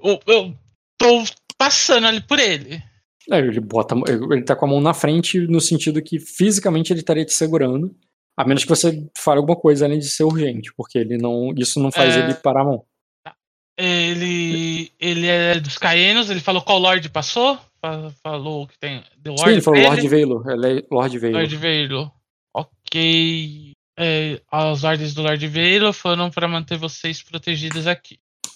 Eu, 0.04 0.20
eu 0.26 0.58
tô 0.98 1.24
passando 1.58 2.08
ali 2.08 2.22
por 2.22 2.39
ele. 2.39 2.82
É, 3.30 3.38
ele 3.38 3.60
bota, 3.60 3.94
a 3.94 3.98
mão- 3.98 4.06
ele 4.08 4.42
tá 4.44 4.56
com 4.56 4.66
a 4.66 4.70
mão 4.70 4.82
na 4.82 4.94
frente 4.94 5.39
no 5.39 5.62
sentido 5.62 6.02
que 6.02 6.20
fisicamente 6.20 6.92
ele 6.92 7.02
estaria 7.02 7.24
te 7.24 7.34
segurando, 7.34 7.96
a 8.36 8.44
menos 8.44 8.64
que 8.64 8.70
você 8.70 9.08
fale 9.16 9.38
alguma 9.39 9.56
coisa 9.56 9.86
além 9.86 10.00
de 10.00 10.10
ser 10.10 10.24
urgente, 10.24 10.74
porque 10.76 10.98
ele 10.98 11.18
não, 11.18 11.54
isso 11.56 11.80
não 11.80 11.92
faz 11.92 12.16
É. 12.16 12.20
ele 12.24 12.34
parar 12.34 12.62
a 12.62 12.66
mão. 12.66 12.86
Ele, 13.78 14.92
ele 15.00 15.28
é 15.28 15.60
dos 15.60 15.78
Caenos, 15.78 16.30
ele 16.30 16.39
falou 16.39 16.62
qual 16.62 16.80
Lorde 16.80 17.10
passou? 17.10 17.60
Fa- 17.82 18.11
Falou 18.23 18.67
que 18.67 18.77
tem. 18.79 19.01
The 19.23 19.36
Sim, 19.38 19.49
ele 19.49 19.61
falou? 19.61 19.82
Lord 19.82 20.07
Veilo, 20.07 20.43
é 20.49 20.84
Lord 20.91 21.19
Veilo. 21.19 21.38
Lord 21.38 21.55
Veilo. 21.57 22.11
Ok. 22.53 23.71
É, 23.97 24.41
as 24.51 24.84
ordens 24.84 25.13
do 25.13 25.21
Lord 25.21 25.45
Veilo 25.47 25.91
foram 25.93 26.29
para 26.29 26.47
manter 26.47 26.77
vocês 26.77 27.21
protegidos 27.21 27.88
aqui. 27.88 28.19
O 28.45 28.49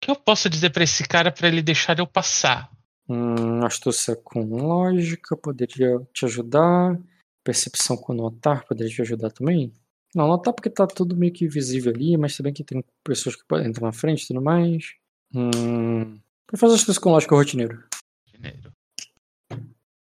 que 0.00 0.10
eu 0.10 0.16
posso 0.16 0.48
dizer 0.48 0.70
pra 0.70 0.84
esse 0.84 1.06
cara 1.06 1.30
pra 1.32 1.48
ele 1.48 1.60
deixar 1.62 1.98
eu 1.98 2.06
passar? 2.06 2.70
Hum, 3.08 3.64
astúcia 3.64 4.14
com 4.16 4.42
lógica 4.44 5.36
poderia 5.36 5.98
te 6.12 6.24
ajudar. 6.24 6.98
Percepção 7.42 7.96
com 7.96 8.12
notar 8.12 8.64
poderia 8.66 8.92
te 8.94 9.00
ajudar 9.02 9.30
também. 9.30 9.72
Não, 10.14 10.26
notar 10.28 10.52
porque 10.54 10.70
tá 10.70 10.86
tudo 10.86 11.16
meio 11.16 11.32
que 11.32 11.48
visível 11.48 11.92
ali, 11.92 12.16
mas 12.16 12.36
também 12.36 12.52
que 12.52 12.64
tem 12.64 12.82
pessoas 13.04 13.36
que 13.36 13.44
podem 13.46 13.66
entrar 13.68 13.86
na 13.86 13.92
frente 13.92 14.22
e 14.22 14.26
tudo 14.28 14.40
mais. 14.42 14.94
Hum, 15.34 16.18
pra 16.46 16.56
fazer 16.58 16.74
astúcia 16.74 17.00
com 17.00 17.10
lógica 17.10 17.34
rotineiro. 17.34 17.82
Janeiro. 18.40 18.72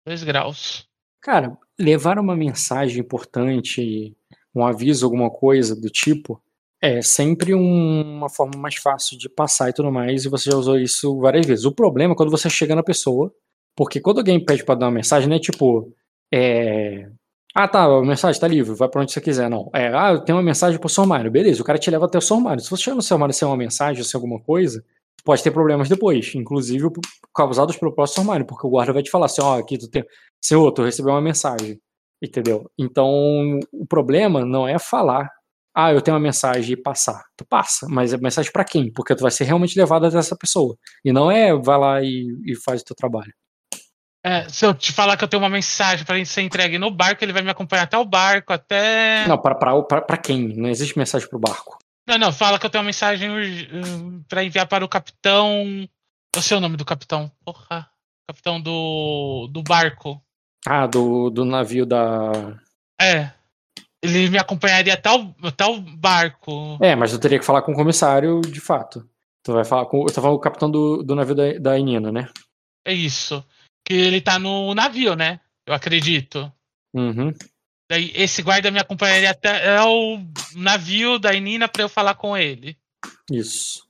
Dois 0.06 0.24
graus. 0.24 0.88
Cara, 1.22 1.58
levar 1.80 2.20
uma 2.20 2.36
mensagem 2.36 3.00
importante, 3.02 4.16
um 4.56 4.66
aviso, 4.66 5.06
alguma 5.06 5.30
coisa 5.30 5.76
do 5.76 5.90
tipo, 5.90 6.42
é 6.82 7.02
sempre 7.02 7.54
um- 7.54 8.02
uma 8.18 8.30
forma 8.30 8.58
mais 8.58 8.76
fácil 8.76 9.18
de 9.18 9.28
passar 9.28 9.70
e 9.70 9.74
tudo 9.74 9.92
mais, 9.92 10.26
e 10.26 10.30
você 10.30 10.50
já 10.52 10.58
usou 10.58 10.78
isso 10.80 11.20
várias 11.20 11.46
vezes. 11.46 11.66
O 11.66 11.72
problema 11.72 12.14
é 12.14 12.16
quando 12.18 12.32
você 12.32 12.50
chega 12.50 12.76
na 12.76 12.84
pessoa, 12.84 13.34
porque 13.76 14.00
quando 14.00 14.20
alguém 14.20 14.44
pede 14.44 14.64
pra 14.64 14.76
dar 14.76 14.86
uma 14.86 14.92
mensagem, 14.94 15.28
não 15.28 15.36
é 15.36 15.40
tipo, 15.40 15.92
é. 16.34 17.10
Ah, 17.56 17.68
tá, 17.68 17.86
a 17.86 18.02
mensagem 18.04 18.40
tá 18.40 18.48
livre, 18.48 18.76
vai 18.76 18.88
pra 18.88 19.02
onde 19.02 19.12
você 19.12 19.20
quiser. 19.20 19.50
Não. 19.50 19.70
É, 19.74 19.88
ah, 19.88 20.12
eu 20.14 20.22
tenho 20.22 20.38
uma 20.38 20.44
mensagem 20.44 20.80
pro 20.80 20.88
Sormário. 20.90 21.32
Beleza, 21.32 21.60
o 21.62 21.66
cara 21.66 21.80
te 21.80 21.90
leva 21.90 22.06
até 22.06 22.18
o 22.18 22.22
Sormário. 22.22 22.62
Se 22.62 22.70
você 22.70 22.84
chegar 22.84 22.96
no 22.96 23.02
Sormário 23.02 23.34
sem 23.34 23.48
uma 23.48 23.58
mensagem 23.58 24.04
sem 24.04 24.16
alguma 24.18 24.40
coisa, 24.40 24.86
pode 25.28 25.44
ter 25.44 25.52
problemas 25.52 25.90
depois, 25.90 26.34
inclusive 26.36 26.88
causados 27.36 27.76
pelo 27.76 27.94
próprio 27.94 28.16
Sormário, 28.16 28.46
porque 28.46 28.66
o 28.66 28.70
guarda 28.70 28.94
vai 28.94 29.04
te 29.04 29.12
falar 29.12 29.26
assim: 29.26 29.42
ó, 29.42 29.60
aqui 29.60 29.78
tu 29.78 29.90
tem. 29.90 30.06
Senhor, 30.42 30.72
tu 30.72 30.84
recebeu 30.84 31.14
uma 31.14 31.22
mensagem. 31.22 31.78
Entendeu? 32.24 32.66
Então, 32.80 33.60
o 33.72 33.86
problema 33.86 34.44
não 34.44 34.68
é 34.68 34.80
falar, 34.80 35.30
ah, 35.76 35.94
eu 35.94 36.02
tenho 36.02 36.16
uma 36.16 36.24
mensagem 36.24 36.74
e 36.74 36.82
passar. 36.82 37.22
Tu 37.36 37.46
passa, 37.46 37.86
mas 37.90 38.14
é 38.14 38.18
mensagem 38.18 38.52
pra 38.52 38.64
quem? 38.64 38.92
Porque 38.92 39.14
tu 39.16 39.22
vai 39.22 39.30
ser 39.30 39.44
realmente 39.44 39.78
levado 39.78 40.06
até 40.06 40.18
essa 40.18 40.36
pessoa. 40.36 40.76
E 41.04 41.12
não 41.12 41.30
é, 41.30 41.54
vai 41.54 41.78
lá 41.78 42.02
e, 42.02 42.26
e 42.46 42.56
faz 42.56 42.82
o 42.82 42.86
teu 42.86 42.96
trabalho. 42.96 43.32
É, 44.26 44.48
se 44.50 44.66
eu 44.66 44.74
te 44.74 44.92
falar 44.92 45.18
que 45.18 45.24
eu 45.24 45.28
tenho 45.28 45.44
uma 45.44 45.50
mensagem 45.50 46.06
pra 46.06 46.24
ser 46.26 46.42
entregue 46.42 46.80
no 46.80 46.90
barco, 46.90 47.24
ele 47.24 47.34
vai 47.34 47.42
me 47.42 47.52
acompanhar 47.52 47.84
até 47.84 47.98
o 47.98 48.06
barco, 48.06 48.54
até. 48.54 49.28
Não, 49.28 49.38
pra 49.38 50.18
quem? 50.18 50.56
Não 50.56 50.70
existe 50.70 50.98
mensagem 50.98 51.30
pro 51.30 51.38
barco. 51.38 51.78
Não, 52.08 52.18
não, 52.18 52.32
fala 52.32 52.58
que 52.58 52.66
eu 52.66 52.70
tenho 52.70 52.82
uma 52.82 52.88
mensagem 52.88 53.30
urg- 53.30 53.70
hum, 53.74 54.24
pra 54.30 54.44
enviar 54.44 54.66
para 54.68 54.86
o 54.86 54.90
capitão. 54.90 55.88
Eu 56.34 56.42
sei 56.42 56.58
o 56.58 56.62
nome 56.62 56.78
do 56.78 56.86
capitão. 56.86 57.30
Porra. 57.44 57.90
Capitão 58.30 58.62
do, 58.62 59.48
do 59.52 59.62
barco. 59.62 60.22
Ah, 60.66 60.88
do, 60.88 61.30
do 61.30 61.44
navio 61.46 61.86
da. 61.86 62.58
É. 63.00 63.32
Ele 64.02 64.30
me 64.30 64.38
acompanharia 64.38 64.94
até 64.94 65.12
o, 65.12 65.34
até 65.44 65.66
o 65.66 65.80
barco. 65.80 66.78
É, 66.82 66.96
mas 66.96 67.12
eu 67.12 67.20
teria 67.20 67.40
que 67.40 67.46
falar 67.46 67.62
com 67.62 67.72
o 67.72 67.76
comissário 67.76 68.42
de 68.42 68.60
fato. 68.60 69.08
Tu 69.44 69.54
vai 69.54 69.66
falar 69.66 69.86
com. 69.86 70.06
Eu 70.06 70.22
com 70.22 70.30
o 70.34 70.40
capitão 70.40 70.70
do, 70.70 71.04
do 71.04 71.16
navio 71.16 71.36
da, 71.36 71.54
da 71.60 71.80
Inina, 71.80 72.12
né? 72.12 72.30
É 72.86 72.94
isso. 72.94 73.44
Que 73.86 73.94
ele 73.94 74.22
tá 74.22 74.38
no 74.38 74.74
navio, 74.76 75.16
né? 75.16 75.40
Eu 75.66 75.74
acredito. 75.74 76.52
Uhum. 76.94 77.34
Daí 77.90 78.12
esse 78.16 78.42
guarda 78.42 78.70
me 78.72 78.80
acompanharia 78.80 79.32
até 79.32 79.82
o 79.84 80.20
navio 80.56 81.18
da 81.18 81.34
Inina 81.34 81.68
pra 81.68 81.84
eu 81.84 81.90
falar 81.90 82.16
com 82.16 82.36
ele. 82.38 82.78
Isso. 83.32 83.86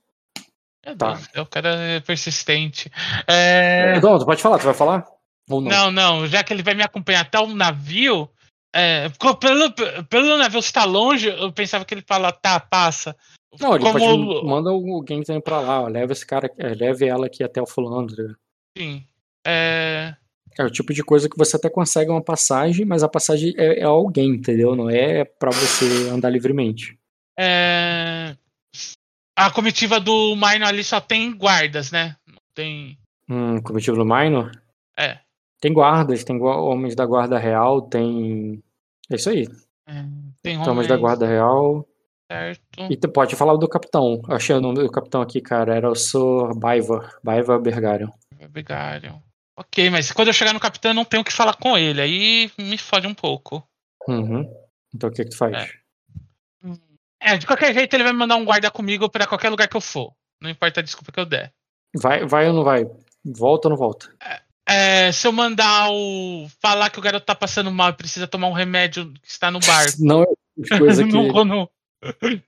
Meu 0.86 0.96
Tá. 0.96 1.12
Deus, 1.14 1.28
o 1.36 1.46
cara 1.46 1.68
é 1.74 2.00
persistente. 2.00 2.90
É... 3.26 3.94
Então, 3.96 4.18
tu 4.18 4.24
pode 4.24 4.40
falar, 4.40 4.58
tu 4.58 4.64
vai 4.64 4.74
falar? 4.74 5.04
Ou 5.50 5.60
não? 5.60 5.70
Não, 5.70 5.90
não, 5.90 6.26
já 6.26 6.42
que 6.44 6.52
ele 6.52 6.62
vai 6.62 6.74
me 6.74 6.82
acompanhar 6.82 7.22
até 7.22 7.38
o 7.40 7.46
navio, 7.54 8.30
é, 8.74 9.08
pelo, 9.40 9.72
pelo 10.08 10.38
navio 10.38 10.60
estar 10.60 10.84
longe, 10.84 11.28
eu 11.28 11.50
pensava 11.52 11.84
que 11.84 11.94
ele 11.94 12.04
fala, 12.06 12.30
tá, 12.32 12.60
passa. 12.60 13.16
Não, 13.58 13.74
ele 13.74 13.82
Como- 13.84 13.98
pode 13.98 14.46
manda 14.46 14.70
alguém 14.70 15.20
que 15.20 15.26
tá 15.26 15.34
indo 15.34 15.42
pra 15.42 15.60
lá, 15.60 15.82
ó, 15.82 15.88
leva 15.88 16.12
esse 16.12 16.24
cara, 16.26 16.50
é, 16.58 16.68
leve 16.74 17.06
ela 17.06 17.26
aqui 17.26 17.42
até 17.42 17.60
o 17.60 17.66
fulano. 17.66 18.06
tá? 18.14 18.22
Sim. 18.76 19.04
É, 19.46 20.14
É 20.58 20.64
o 20.64 20.70
tipo 20.70 20.92
de 20.92 21.04
coisa 21.04 21.28
que 21.28 21.38
você 21.38 21.56
até 21.56 21.70
consegue 21.70 22.10
uma 22.10 22.22
passagem, 22.22 22.84
mas 22.84 23.02
a 23.04 23.08
passagem 23.08 23.54
é, 23.56 23.80
é 23.80 23.84
alguém, 23.84 24.30
entendeu? 24.30 24.74
Não 24.74 24.90
é 24.90 25.24
pra 25.24 25.50
você 25.50 26.08
andar 26.10 26.30
livremente. 26.30 26.98
é, 27.38 28.36
a 29.36 29.50
comitiva 29.52 30.00
do 30.00 30.34
Minor 30.34 30.66
ali 30.66 30.82
só 30.82 31.00
tem 31.00 31.32
guardas, 31.36 31.92
né? 31.92 32.16
Não 32.26 32.38
tem. 32.54 32.98
Hum, 33.30 33.62
comitiva 33.62 33.96
do 33.96 34.04
Minor? 34.04 34.50
É. 34.98 35.18
Tem 35.60 35.72
guardas, 35.72 36.24
tem 36.24 36.40
homens 36.42 36.96
da 36.96 37.06
guarda 37.06 37.38
real, 37.38 37.82
tem. 37.82 38.60
É 39.10 39.14
isso 39.14 39.30
aí. 39.30 39.46
é, 39.88 40.04
tem 40.42 40.58
homens 40.58 40.88
da 40.88 40.96
guarda 40.96 41.24
real. 41.26 41.86
certo? 42.30 42.62
E 42.90 42.96
tu 42.96 43.08
pode 43.08 43.36
falar 43.36 43.56
do 43.56 43.68
capitão. 43.68 44.20
Achei 44.28 44.56
o 44.56 44.60
nome 44.60 44.82
do 44.82 44.90
capitão 44.90 45.22
aqui, 45.22 45.40
cara. 45.40 45.74
Era 45.74 45.88
o 45.88 45.94
Sir 45.94 46.52
Baiva. 46.56 47.08
Baiva 47.22 47.58
Bergarion. 47.58 48.10
Obrigado. 48.44 49.22
Ok, 49.58 49.90
mas 49.90 50.12
quando 50.12 50.28
eu 50.28 50.32
chegar 50.32 50.52
no 50.52 50.60
capitão, 50.60 50.92
eu 50.92 50.94
não 50.94 51.04
tenho 51.04 51.20
o 51.20 51.24
que 51.24 51.32
falar 51.32 51.54
com 51.54 51.76
ele. 51.76 52.00
Aí 52.00 52.52
me 52.56 52.78
fode 52.78 53.08
um 53.08 53.14
pouco. 53.14 53.66
Uhum. 54.06 54.48
Então 54.94 55.10
o 55.10 55.12
que 55.12 55.24
que 55.24 55.30
tu 55.30 55.36
faz? 55.36 55.52
É. 55.52 55.78
É, 57.20 57.36
de 57.36 57.44
qualquer 57.44 57.74
jeito, 57.74 57.92
ele 57.92 58.04
vai 58.04 58.12
me 58.12 58.18
mandar 58.20 58.36
um 58.36 58.44
guarda 58.44 58.70
comigo 58.70 59.10
pra 59.10 59.26
qualquer 59.26 59.50
lugar 59.50 59.66
que 59.66 59.76
eu 59.76 59.80
for. 59.80 60.12
Não 60.40 60.48
importa 60.48 60.78
a 60.78 60.82
desculpa 60.82 61.10
que 61.10 61.18
eu 61.18 61.26
der. 61.26 61.52
Vai, 61.96 62.24
vai 62.24 62.46
ou 62.46 62.54
não 62.54 62.62
vai? 62.62 62.84
Volta 63.24 63.66
ou 63.66 63.70
não 63.70 63.76
volta? 63.76 64.14
É, 64.68 65.10
se 65.10 65.26
eu 65.26 65.32
mandar 65.32 65.90
o. 65.90 66.46
falar 66.62 66.90
que 66.90 66.98
o 67.00 67.02
garoto 67.02 67.26
tá 67.26 67.34
passando 67.34 67.72
mal 67.72 67.90
e 67.90 67.96
precisa 67.96 68.28
tomar 68.28 68.46
um 68.46 68.52
remédio 68.52 69.12
que 69.14 69.28
está 69.28 69.50
no 69.50 69.58
barco. 69.58 69.96
Não 69.98 70.22
é 70.22 70.26
coisa 70.78 71.04
que. 71.04 71.12
não, 71.12 71.44
não, 71.44 71.70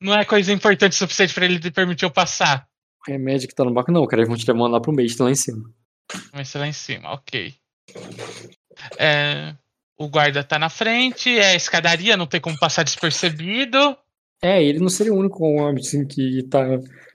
não 0.00 0.14
é 0.14 0.24
coisa 0.24 0.52
importante 0.52 0.92
o 0.92 0.96
suficiente 0.96 1.34
pra 1.34 1.44
ele 1.44 1.70
permitir 1.70 2.04
eu 2.04 2.10
passar. 2.10 2.66
Remédio 3.06 3.48
que 3.48 3.54
tá 3.54 3.64
no 3.64 3.72
barco, 3.72 3.92
não, 3.92 4.06
cara. 4.06 4.22
Eles 4.22 4.28
vão 4.28 4.36
te 4.36 4.52
mandar 4.52 4.80
pro 4.80 4.92
mês, 4.92 5.16
tá 5.16 5.24
lá 5.24 5.30
em 5.30 5.34
cima. 5.34 5.70
Ser 6.44 6.58
lá 6.58 6.66
em 6.66 6.72
cima, 6.72 7.12
ok. 7.12 7.54
É, 8.98 9.54
o 9.98 10.08
guarda 10.08 10.42
tá 10.42 10.58
na 10.58 10.68
frente, 10.68 11.28
é 11.28 11.54
escadaria, 11.54 12.16
não 12.16 12.26
tem 12.26 12.40
como 12.40 12.58
passar 12.58 12.82
despercebido. 12.82 13.96
É, 14.42 14.62
ele 14.62 14.78
não 14.78 14.88
seria 14.88 15.12
o 15.12 15.18
único 15.18 15.44
homem 15.44 15.82
assim, 15.84 16.06
que 16.06 16.42
tá 16.44 16.64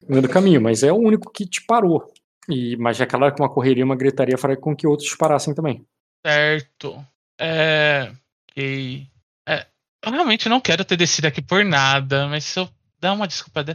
no 0.08 0.30
caminho, 0.30 0.62
mas 0.62 0.84
é 0.84 0.92
o 0.92 0.98
único 0.98 1.32
que 1.32 1.46
te 1.46 1.62
parou. 1.66 2.14
E, 2.48 2.78
mas 2.78 3.02
é 3.02 3.06
claro 3.06 3.34
que 3.34 3.42
uma 3.42 3.50
correria, 3.50 3.84
uma 3.84 3.96
gritaria 3.96 4.38
faria 4.38 4.58
com 4.58 4.76
que 4.76 4.86
outros 4.86 5.16
parassem 5.16 5.54
também. 5.54 5.84
Certo. 6.26 7.04
É. 7.40 8.12
Ok. 8.52 9.08
É, 9.48 9.66
eu 10.04 10.12
realmente 10.12 10.48
não 10.48 10.62
quero 10.62 10.86
ter 10.86 10.96
descido 10.96 11.28
aqui 11.28 11.42
por 11.42 11.66
nada, 11.66 12.28
mas 12.28 12.44
se 12.44 12.60
eu 12.60 12.70
dar 13.00 13.14
uma 13.14 13.28
desculpa. 13.28 13.66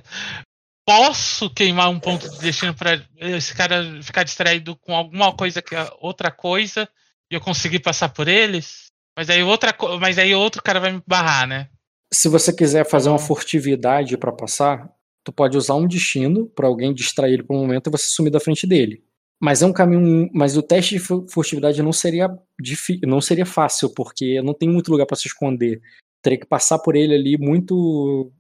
Posso 0.86 1.48
queimar 1.50 1.90
um 1.90 2.00
ponto 2.00 2.28
de 2.28 2.38
destino 2.38 2.74
para 2.74 3.02
esse 3.18 3.54
cara 3.54 4.02
ficar 4.02 4.24
distraído 4.24 4.76
com 4.76 4.94
alguma 4.94 5.32
coisa 5.32 5.62
que 5.62 5.74
é 5.74 5.88
outra 6.00 6.30
coisa 6.30 6.88
e 7.30 7.34
eu 7.34 7.40
conseguir 7.40 7.80
passar 7.80 8.08
por 8.08 8.26
eles? 8.26 8.90
Mas 9.16 9.30
aí 9.30 9.42
outra, 9.42 9.74
mas 10.00 10.18
aí 10.18 10.34
outro 10.34 10.62
cara 10.62 10.80
vai 10.80 10.92
me 10.92 11.02
barrar, 11.06 11.46
né? 11.46 11.68
Se 12.12 12.28
você 12.28 12.52
quiser 12.52 12.88
fazer 12.88 13.08
uma 13.08 13.18
furtividade 13.18 14.16
para 14.16 14.32
passar, 14.32 14.90
tu 15.22 15.32
pode 15.32 15.56
usar 15.56 15.74
um 15.74 15.86
destino 15.86 16.46
para 16.48 16.66
alguém 16.66 16.92
distrair 16.92 17.34
ele 17.34 17.42
por 17.42 17.54
um 17.54 17.60
momento 17.60 17.88
e 17.88 17.90
você 17.90 18.06
sumir 18.06 18.30
da 18.30 18.40
frente 18.40 18.66
dele. 18.66 19.04
Mas 19.40 19.62
é 19.62 19.66
um 19.66 19.72
caminho, 19.72 20.28
mas 20.34 20.56
o 20.56 20.62
teste 20.62 20.96
de 20.96 21.00
furtividade 21.00 21.82
não 21.82 21.92
seria 21.92 22.28
difícil, 22.60 23.08
não 23.08 23.20
seria 23.20 23.46
fácil, 23.46 23.88
porque 23.94 24.42
não 24.42 24.52
tem 24.52 24.68
muito 24.68 24.90
lugar 24.90 25.06
para 25.06 25.16
se 25.16 25.28
esconder. 25.28 25.80
Teria 26.20 26.38
que 26.38 26.46
passar 26.46 26.78
por 26.78 26.94
ele 26.94 27.14
ali 27.14 27.38
muito 27.38 28.30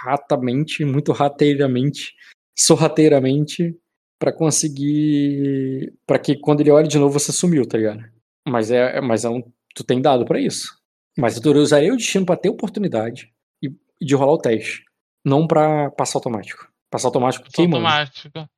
ratamente, 0.00 0.84
muito 0.84 1.12
rateiramente, 1.12 2.14
sorrateiramente, 2.56 3.76
para 4.18 4.32
conseguir. 4.32 5.92
para 6.06 6.18
que 6.18 6.36
quando 6.36 6.60
ele 6.60 6.70
olhe 6.70 6.88
de 6.88 6.98
novo 6.98 7.18
você 7.18 7.32
sumiu, 7.32 7.66
tá 7.66 7.78
ligado? 7.78 8.04
Mas 8.46 8.70
é, 8.70 9.00
mas 9.00 9.24
é 9.24 9.28
um, 9.28 9.42
tu 9.74 9.84
tem 9.84 10.00
dado 10.00 10.24
para 10.24 10.40
isso. 10.40 10.76
Mas 11.18 11.42
eu 11.42 11.52
usaria 11.52 11.92
o 11.92 11.96
destino 11.96 12.26
para 12.26 12.36
ter 12.36 12.48
oportunidade 12.48 13.32
e, 13.62 13.70
de 14.00 14.14
rolar 14.14 14.32
o 14.32 14.38
teste, 14.38 14.84
não 15.24 15.46
para 15.46 15.90
passar 15.90 16.18
automático. 16.18 16.70
Passar 16.90 17.08
automático 17.08 17.48
queimando. 17.50 17.86
Automático. 17.86 18.48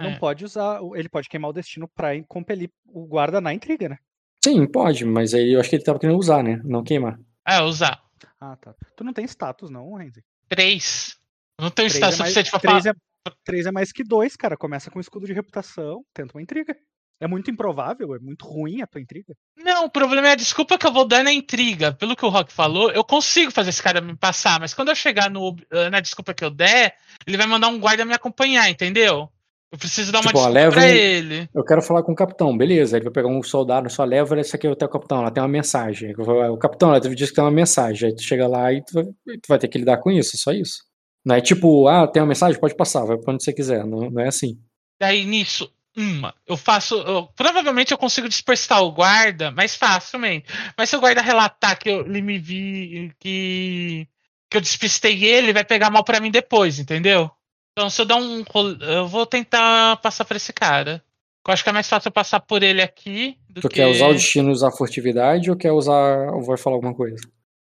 Não 0.00 0.10
é. 0.10 0.18
pode 0.18 0.44
usar, 0.44 0.80
ele 0.94 1.08
pode 1.08 1.28
queimar 1.28 1.50
o 1.50 1.54
destino 1.54 1.88
para 1.88 2.22
compelir 2.24 2.70
o 2.86 3.06
guarda 3.06 3.40
na 3.40 3.54
intriga, 3.54 3.88
né? 3.88 3.98
Sim, 4.44 4.66
pode, 4.66 5.04
mas 5.04 5.32
aí 5.32 5.54
eu 5.54 5.60
acho 5.60 5.70
que 5.70 5.76
ele 5.76 5.84
tava 5.84 5.98
querendo 5.98 6.18
usar, 6.18 6.42
né? 6.42 6.60
Não 6.64 6.84
queimar. 6.84 7.18
É, 7.46 7.62
usar. 7.62 8.02
Ah, 8.40 8.56
tá. 8.56 8.74
Tu 8.94 9.02
não 9.02 9.12
tem 9.12 9.24
status, 9.24 9.70
não, 9.70 9.94
Renzi? 9.94 10.22
Três. 10.48 11.16
não 11.60 11.70
tenho 11.70 11.88
status 11.88 12.20
é 12.20 12.24
suficiente 12.24 12.50
pra 12.50 12.60
três 12.60 12.82
falar. 12.84 12.96
É, 13.26 13.30
três 13.44 13.66
é 13.66 13.72
mais 13.72 13.92
que 13.92 14.02
dois, 14.02 14.36
cara. 14.36 14.56
Começa 14.56 14.90
com 14.90 15.00
escudo 15.00 15.26
de 15.26 15.32
reputação, 15.32 16.04
tenta 16.14 16.36
uma 16.36 16.42
intriga. 16.42 16.76
É 17.20 17.26
muito 17.26 17.50
improvável, 17.50 18.14
é 18.14 18.18
muito 18.20 18.46
ruim 18.46 18.80
a 18.80 18.86
tua 18.86 19.00
intriga. 19.00 19.34
Não, 19.56 19.86
o 19.86 19.90
problema 19.90 20.28
é 20.28 20.32
a 20.32 20.36
desculpa 20.36 20.78
que 20.78 20.86
eu 20.86 20.92
vou 20.92 21.04
dar 21.04 21.24
na 21.24 21.32
intriga. 21.32 21.92
Pelo 21.92 22.14
que 22.14 22.24
o 22.24 22.28
Rock 22.28 22.52
falou, 22.52 22.92
eu 22.92 23.02
consigo 23.02 23.50
fazer 23.50 23.70
esse 23.70 23.82
cara 23.82 24.00
me 24.00 24.16
passar, 24.16 24.60
mas 24.60 24.72
quando 24.72 24.90
eu 24.90 24.94
chegar 24.94 25.28
no, 25.28 25.56
eh, 25.72 25.90
na 25.90 25.98
desculpa 25.98 26.32
que 26.32 26.44
eu 26.44 26.50
der, 26.50 26.96
ele 27.26 27.36
vai 27.36 27.46
mandar 27.46 27.68
um 27.68 27.80
guarda 27.80 28.04
me 28.04 28.14
acompanhar, 28.14 28.70
entendeu? 28.70 29.28
Eu 29.70 29.78
preciso 29.78 30.10
dar 30.10 30.20
uma 30.20 30.28
tipo, 30.28 30.38
desculpa 30.38 30.70
pra 30.70 30.88
ele. 30.88 31.48
Eu 31.54 31.62
quero 31.62 31.82
falar 31.82 32.02
com 32.02 32.12
o 32.12 32.16
capitão, 32.16 32.56
beleza. 32.56 32.96
Ele 32.96 33.04
vai 33.04 33.12
pegar 33.12 33.28
um 33.28 33.42
soldado 33.42 33.84
na 33.84 33.90
sua 33.90 34.06
leva, 34.06 34.40
esse 34.40 34.56
aqui 34.56 34.66
é 34.66 34.70
o 34.70 34.76
teu 34.76 34.88
capitão, 34.88 35.20
lá 35.20 35.30
tem 35.30 35.42
uma 35.42 35.48
mensagem. 35.48 36.14
O 36.16 36.56
capitão, 36.56 36.90
lá 36.90 36.98
disse 36.98 37.30
que 37.30 37.34
tem 37.34 37.44
uma 37.44 37.50
mensagem. 37.50 38.08
Aí 38.08 38.14
tu 38.14 38.22
chega 38.22 38.48
lá 38.48 38.72
e 38.72 38.82
tu 38.82 38.94
vai, 38.94 39.04
tu 39.04 39.46
vai 39.48 39.58
ter 39.58 39.68
que 39.68 39.78
lidar 39.78 39.98
com 39.98 40.10
isso, 40.10 40.38
só 40.38 40.52
isso. 40.52 40.78
Não 41.24 41.34
é 41.34 41.40
tipo, 41.42 41.86
ah, 41.86 42.08
tem 42.08 42.22
uma 42.22 42.28
mensagem, 42.28 42.58
pode 42.58 42.74
passar, 42.74 43.04
vai 43.04 43.18
pra 43.18 43.34
onde 43.34 43.44
você 43.44 43.52
quiser. 43.52 43.84
Não, 43.84 44.10
não 44.10 44.22
é 44.22 44.28
assim. 44.28 44.58
Daí 44.98 45.26
nisso, 45.26 45.70
uma, 45.94 46.34
eu 46.46 46.56
faço. 46.56 46.94
Eu, 47.02 47.28
provavelmente 47.36 47.92
eu 47.92 47.98
consigo 47.98 48.28
dispersar 48.28 48.82
o 48.82 48.92
guarda 48.92 49.50
mais 49.50 49.74
facilmente. 49.74 50.46
Mas 50.78 50.88
se 50.88 50.96
o 50.96 51.00
guarda 51.00 51.20
relatar 51.20 51.78
que 51.78 51.90
eu, 51.90 52.06
ele 52.06 52.22
me 52.22 52.38
vi, 52.38 53.12
que, 53.18 54.08
que 54.48 54.56
eu 54.56 54.60
despistei 54.60 55.24
ele, 55.24 55.52
vai 55.52 55.64
pegar 55.64 55.90
mal 55.90 56.04
para 56.04 56.20
mim 56.20 56.30
depois, 56.30 56.78
entendeu? 56.78 57.30
Então, 57.72 57.88
se 57.88 58.00
eu 58.02 58.06
dar 58.06 58.16
um. 58.16 58.44
Eu 58.80 59.06
vou 59.06 59.24
tentar 59.24 59.96
passar 59.98 60.24
por 60.24 60.36
esse 60.36 60.52
cara. 60.52 61.02
Eu 61.46 61.52
acho 61.52 61.62
que 61.62 61.70
é 61.70 61.72
mais 61.72 61.88
fácil 61.88 62.08
eu 62.08 62.12
passar 62.12 62.40
por 62.40 62.62
ele 62.62 62.82
aqui. 62.82 63.38
Do 63.48 63.62
tu 63.62 63.68
que... 63.68 63.76
quer 63.76 63.86
usar 63.86 64.08
o 64.08 64.12
destino 64.12 64.50
e 64.50 64.52
usar 64.52 64.68
a 64.68 64.72
furtividade 64.72 65.50
ou 65.50 65.56
quer 65.56 65.72
usar. 65.72 66.34
ou 66.34 66.42
vai 66.42 66.58
falar 66.58 66.76
alguma 66.76 66.94
coisa? 66.94 67.16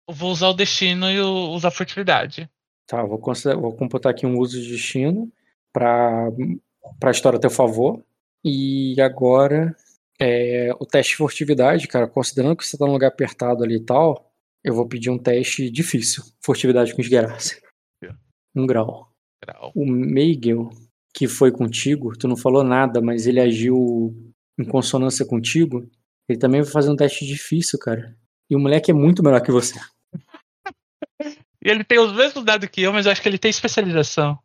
Eu 0.09 0.15
vou 0.15 0.31
usar 0.31 0.49
o 0.49 0.55
destino 0.55 1.11
e 1.11 1.21
usar 1.21 1.69
a 1.69 1.71
furtividade. 1.71 2.49
Tá, 2.87 3.03
vou, 3.03 3.19
considerar, 3.19 3.59
vou 3.61 3.75
computar 3.75 4.13
aqui 4.13 4.27
um 4.27 4.39
uso 4.39 4.61
de 4.61 4.69
destino 4.71 5.31
para 5.73 6.31
a 7.03 7.11
história 7.11 7.37
a 7.37 7.41
teu 7.41 7.51
favor. 7.51 8.03
E 8.45 9.01
agora, 9.01 9.75
é, 10.21 10.71
o 10.79 10.87
teste 10.87 11.13
de 11.13 11.17
furtividade, 11.17 11.89
cara, 11.89 12.07
considerando 12.07 12.57
que 12.57 12.67
você 12.67 12.77
tá 12.77 12.87
num 12.87 12.93
lugar 12.93 13.09
apertado 13.09 13.65
ali 13.65 13.77
e 13.77 13.85
tal, 13.85 14.31
eu 14.63 14.75
vou 14.75 14.87
pedir 14.87 15.11
um 15.11 15.19
teste 15.19 15.71
difícil. 15.71 16.23
Furtividade 16.43 16.95
com 16.95 17.01
esgueiraça. 17.01 17.57
Um 18.55 18.67
grau. 18.67 19.14
O 19.75 19.85
Meigel, 19.87 20.71
que 21.15 21.29
foi 21.29 21.51
contigo, 21.51 22.17
tu 22.17 22.27
não 22.27 22.37
falou 22.37 22.65
nada, 22.65 23.01
mas 23.01 23.27
ele 23.27 23.41
agiu 23.41 24.15
em 24.59 24.65
consonância 24.65 25.25
contigo, 25.25 25.89
ele 26.29 26.39
também 26.39 26.63
vai 26.63 26.71
fazer 26.71 26.91
um 26.91 26.97
teste 26.97 27.27
difícil, 27.27 27.79
cara. 27.79 28.17
E 28.51 28.57
o 28.57 28.59
moleque 28.59 28.91
é 28.91 28.95
muito 28.95 29.23
melhor 29.23 29.41
que 29.41 29.53
você. 29.53 29.79
e 31.63 31.71
ele 31.71 31.85
tem 31.85 31.99
os 31.99 32.13
mesmos 32.13 32.45
dados 32.45 32.69
que 32.69 32.83
eu, 32.83 32.93
mas 32.93 33.07
eu 33.07 33.13
acho 33.13 33.23
que 33.23 33.29
ele 33.29 33.39
tem 33.39 33.51
especialização. 33.51 34.39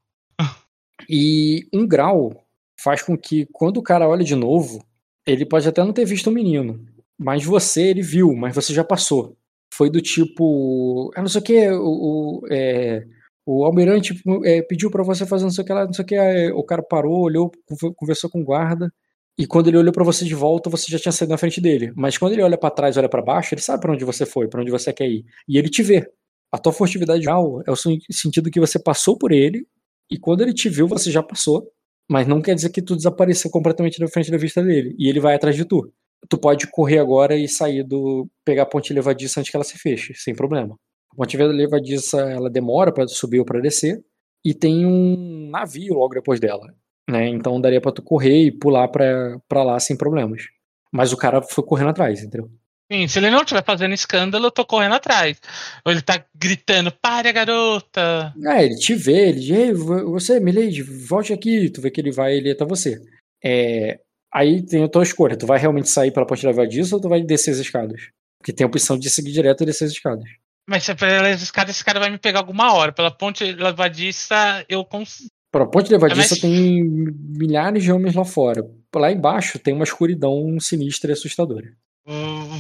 e 1.10 1.68
um 1.74 1.88
grau 1.88 2.45
faz 2.80 3.02
com 3.02 3.18
que, 3.18 3.45
quando 3.52 3.78
o 3.78 3.84
cara 3.84 4.08
olha 4.08 4.24
de 4.24 4.36
novo, 4.36 4.86
ele 5.26 5.45
pode 5.45 5.68
até 5.68 5.84
não 5.84 5.93
ter 5.93 6.06
visto 6.06 6.28
o 6.28 6.34
menino, 6.34 6.86
mas 7.18 7.43
você, 7.43 7.89
ele 7.89 8.02
viu, 8.02 8.34
mas 8.34 8.56
você 8.56 8.74
já 8.74 8.84
passou. 8.84 9.38
Foi 9.74 9.89
do 9.89 10.02
tipo. 10.02 11.12
Eu 11.16 11.22
não 11.22 11.30
sei 11.30 11.41
o 11.41 11.43
que, 11.43 11.70
o, 11.70 12.41
o 12.41 12.47
é, 12.50 13.06
o 13.52 13.66
almirante 13.66 14.22
é, 14.45 14.62
pediu 14.62 14.91
para 14.91 15.04
você 15.04 15.26
fazer 15.26 15.43
não 15.43 15.52
sei 15.52 15.64
o 15.64 15.66
que 15.66 15.74
lá, 15.74 15.86
não 15.86 15.93
sei 15.93 16.04
o 16.04 16.06
que, 16.06 16.52
o 16.52 16.64
cara 16.64 16.84
parou, 16.84 17.22
olhou, 17.22 17.52
conversou 17.95 18.30
com 18.30 18.41
o 18.41 18.43
guarda, 18.43 18.93
e 19.36 19.47
quando 19.47 19.70
ele 19.70 19.78
olhou 19.78 19.91
para 19.91 20.04
você 20.04 20.24
de 20.24 20.36
volta, 20.36 20.70
você 20.70 20.91
já 20.91 21.00
tinha 21.00 21.12
saído 21.12 21.32
na 21.32 21.38
frente 21.38 21.60
dele. 21.60 21.91
Mas 21.95 22.16
quando 22.16 22.34
ele 22.34 22.43
olha 22.43 22.58
para 22.58 22.70
trás, 22.70 22.95
olha 22.95 23.10
para 23.10 23.24
baixo, 23.24 23.56
ele 23.56 23.62
sabe 23.62 23.82
para 23.82 23.91
onde 23.93 24.06
você 24.06 24.24
foi, 24.24 24.47
para 24.47 24.62
onde 24.62 24.70
você 24.70 24.93
quer 24.93 25.08
ir. 25.08 25.26
E 25.47 25.58
ele 25.58 25.68
te 25.70 25.82
vê. 25.82 26.08
A 26.52 26.60
tua 26.60 26.72
furtividade 26.72 27.24
real 27.26 27.64
é 27.66 27.72
o 27.72 27.76
sentido 27.76 28.52
que 28.52 28.60
você 28.60 28.78
passou 28.78 29.18
por 29.18 29.32
ele, 29.32 29.66
e 30.12 30.20
quando 30.20 30.41
ele 30.41 30.54
te 30.54 30.70
viu, 30.70 30.88
você 30.88 31.10
já 31.10 31.24
passou. 31.24 31.72
Mas 32.08 32.28
não 32.28 32.41
quer 32.41 32.54
dizer 32.54 32.70
que 32.70 32.82
tu 32.84 32.95
desapareceu 32.95 33.50
completamente 33.50 34.00
na 34.00 34.08
frente 34.08 34.30
da 34.30 34.38
vista 34.38 34.62
dele. 34.62 34.95
E 35.00 35.10
ele 35.10 35.20
vai 35.20 35.36
atrás 35.36 35.56
de 35.56 35.66
tu. 35.66 35.91
Tu 36.28 36.38
pode 36.38 36.68
correr 36.70 37.00
agora 37.00 37.36
e 37.36 37.47
sair 37.47 37.84
do. 37.84 38.30
pegar 38.45 38.64
a 38.64 38.66
ponte 38.66 38.93
levadiça 38.93 39.39
antes 39.39 39.50
que 39.50 39.58
ela 39.58 39.64
se 39.64 39.78
feche, 39.78 40.14
sem 40.16 40.36
problema. 40.36 40.76
A 41.12 41.16
ponte 41.16 41.38
levadiça 41.38 42.22
ela 42.22 42.49
demora 42.49 42.93
para 42.93 43.07
subir 43.07 43.39
ou 43.39 43.45
para 43.45 43.62
descer 43.62 44.03
e 44.45 44.53
tem 44.53 44.86
um 44.86 45.49
navio 45.49 45.95
logo 45.95 46.14
depois 46.14 46.39
dela, 46.39 46.74
né? 47.10 47.28
Então 47.28 47.60
daria 47.60 47.82
para 47.82 47.91
tu 47.91 48.01
correr 48.01 48.45
e 48.45 48.51
pular 48.51 48.88
para 48.88 49.64
lá 49.64 49.80
sem 49.80 49.97
problemas. 49.97 50.43
Mas 50.91 51.12
o 51.14 51.18
cara 51.18 51.41
foi 51.41 51.64
correndo 51.64 51.89
atrás, 51.89 52.24
entendeu? 52.24 52.49
Sim, 52.91 53.07
se 53.07 53.20
ele 53.20 53.30
não 53.30 53.41
estiver 53.41 53.64
fazendo 53.64 53.93
escândalo, 53.93 54.47
eu 54.47 54.51
tô 54.51 54.66
correndo 54.66 54.95
atrás. 54.95 55.39
Ou 55.86 55.91
ele 55.91 56.01
tá 56.01 56.26
gritando, 56.34 56.91
pare, 56.91 57.32
garota! 57.32 58.34
É, 58.47 58.66
ele 58.66 58.76
te 58.76 58.95
vê, 58.95 59.30
ele 59.30 59.39
diz, 59.39 59.51
Ei, 59.51 59.74
você, 59.74 60.39
Milady, 60.39 60.82
volte 60.82 61.32
aqui. 61.32 61.70
Tu 61.70 61.82
vê 61.82 61.91
que 61.91 62.01
ele 62.01 62.12
vai, 62.12 62.34
ele 62.34 62.49
até 62.49 62.66
você. 62.66 62.99
É, 63.43 63.99
aí 64.34 64.66
tem 64.66 64.84
a 64.84 64.89
tua 64.89 65.03
escolha, 65.03 65.38
tu 65.38 65.45
vai 65.45 65.60
realmente 65.60 65.88
sair 65.88 66.12
pela 66.12 66.26
ponte 66.26 66.45
levadiça 66.45 66.95
ou 66.95 67.01
tu 67.01 67.07
vai 67.07 67.22
descer 67.22 67.51
as 67.51 67.57
escadas? 67.57 68.10
Porque 68.39 68.51
tem 68.51 68.66
a 68.66 68.68
opção 68.68 68.97
de 68.97 69.07
seguir 69.07 69.34
direto 69.34 69.62
e 69.62 69.68
descer 69.68 69.86
as 69.86 69.91
escadas. 69.91 70.28
Mas 70.70 70.84
se 70.84 70.93
pelas 70.93 71.41
escadas, 71.41 71.76
esse 71.76 71.84
cara 71.84 71.99
vai 71.99 72.11
me 72.11 72.20
pegar 72.20 72.38
alguma 72.38 72.72
hora. 72.76 72.91
Pela 72.91 73.09
ponte 73.09 73.43
levadiça, 73.43 74.63
eu 74.70 74.86
consigo. 74.86 75.32
Pra 75.51 75.65
ponte 75.65 75.91
levadiça 75.91 76.36
é 76.36 76.41
tem 76.41 76.84
milhares 76.84 77.84
de 77.84 77.91
homens 77.91 78.13
lá 78.13 78.24
fora. 78.24 78.63
Lá 78.93 79.11
embaixo 79.11 79.57
tem 79.57 79.74
uma 79.74 79.84
escuridão 79.84 80.59
sinistra 80.59 81.09
e 81.09 81.13
assustadora. 81.13 81.74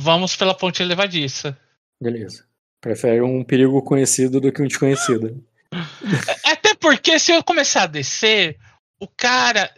Vamos 0.01 0.35
pela 0.35 0.55
ponte 0.55 0.83
levadiça. 0.83 1.55
Beleza. 2.01 2.45
Prefere 2.81 3.21
um 3.21 3.43
perigo 3.43 3.79
conhecido 3.83 4.41
do 4.41 4.51
que 4.51 4.59
um 4.59 4.67
desconhecido. 4.67 5.43
Até 6.43 6.73
porque 6.73 7.19
se 7.19 7.31
eu 7.31 7.43
começar 7.43 7.83
a 7.83 7.87
descer, 7.87 8.57
o 8.99 9.07
cara 9.07 9.69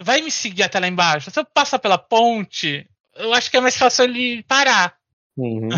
vai 0.00 0.20
me 0.20 0.32
seguir 0.32 0.64
até 0.64 0.80
lá 0.80 0.88
embaixo. 0.88 1.30
Se 1.30 1.38
eu 1.38 1.44
passar 1.44 1.78
pela 1.78 1.98
ponte, 1.98 2.88
eu 3.14 3.32
acho 3.34 3.48
que 3.48 3.56
é 3.56 3.60
mais 3.60 3.76
fácil 3.76 4.04
ele 4.04 4.42
parar. 4.44 4.96
Uhum. 5.36 5.68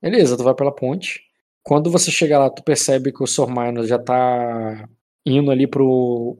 Beleza, 0.00 0.36
tu 0.36 0.44
vai 0.44 0.54
pela 0.54 0.74
ponte. 0.74 1.28
Quando 1.62 1.90
você 1.90 2.10
chega 2.10 2.38
lá, 2.38 2.50
tu 2.50 2.62
percebe 2.62 3.12
que 3.12 3.22
o 3.22 3.26
Sormino 3.26 3.86
já 3.86 3.98
tá 3.98 4.88
indo 5.26 5.50
ali 5.50 5.66
pro. 5.66 6.38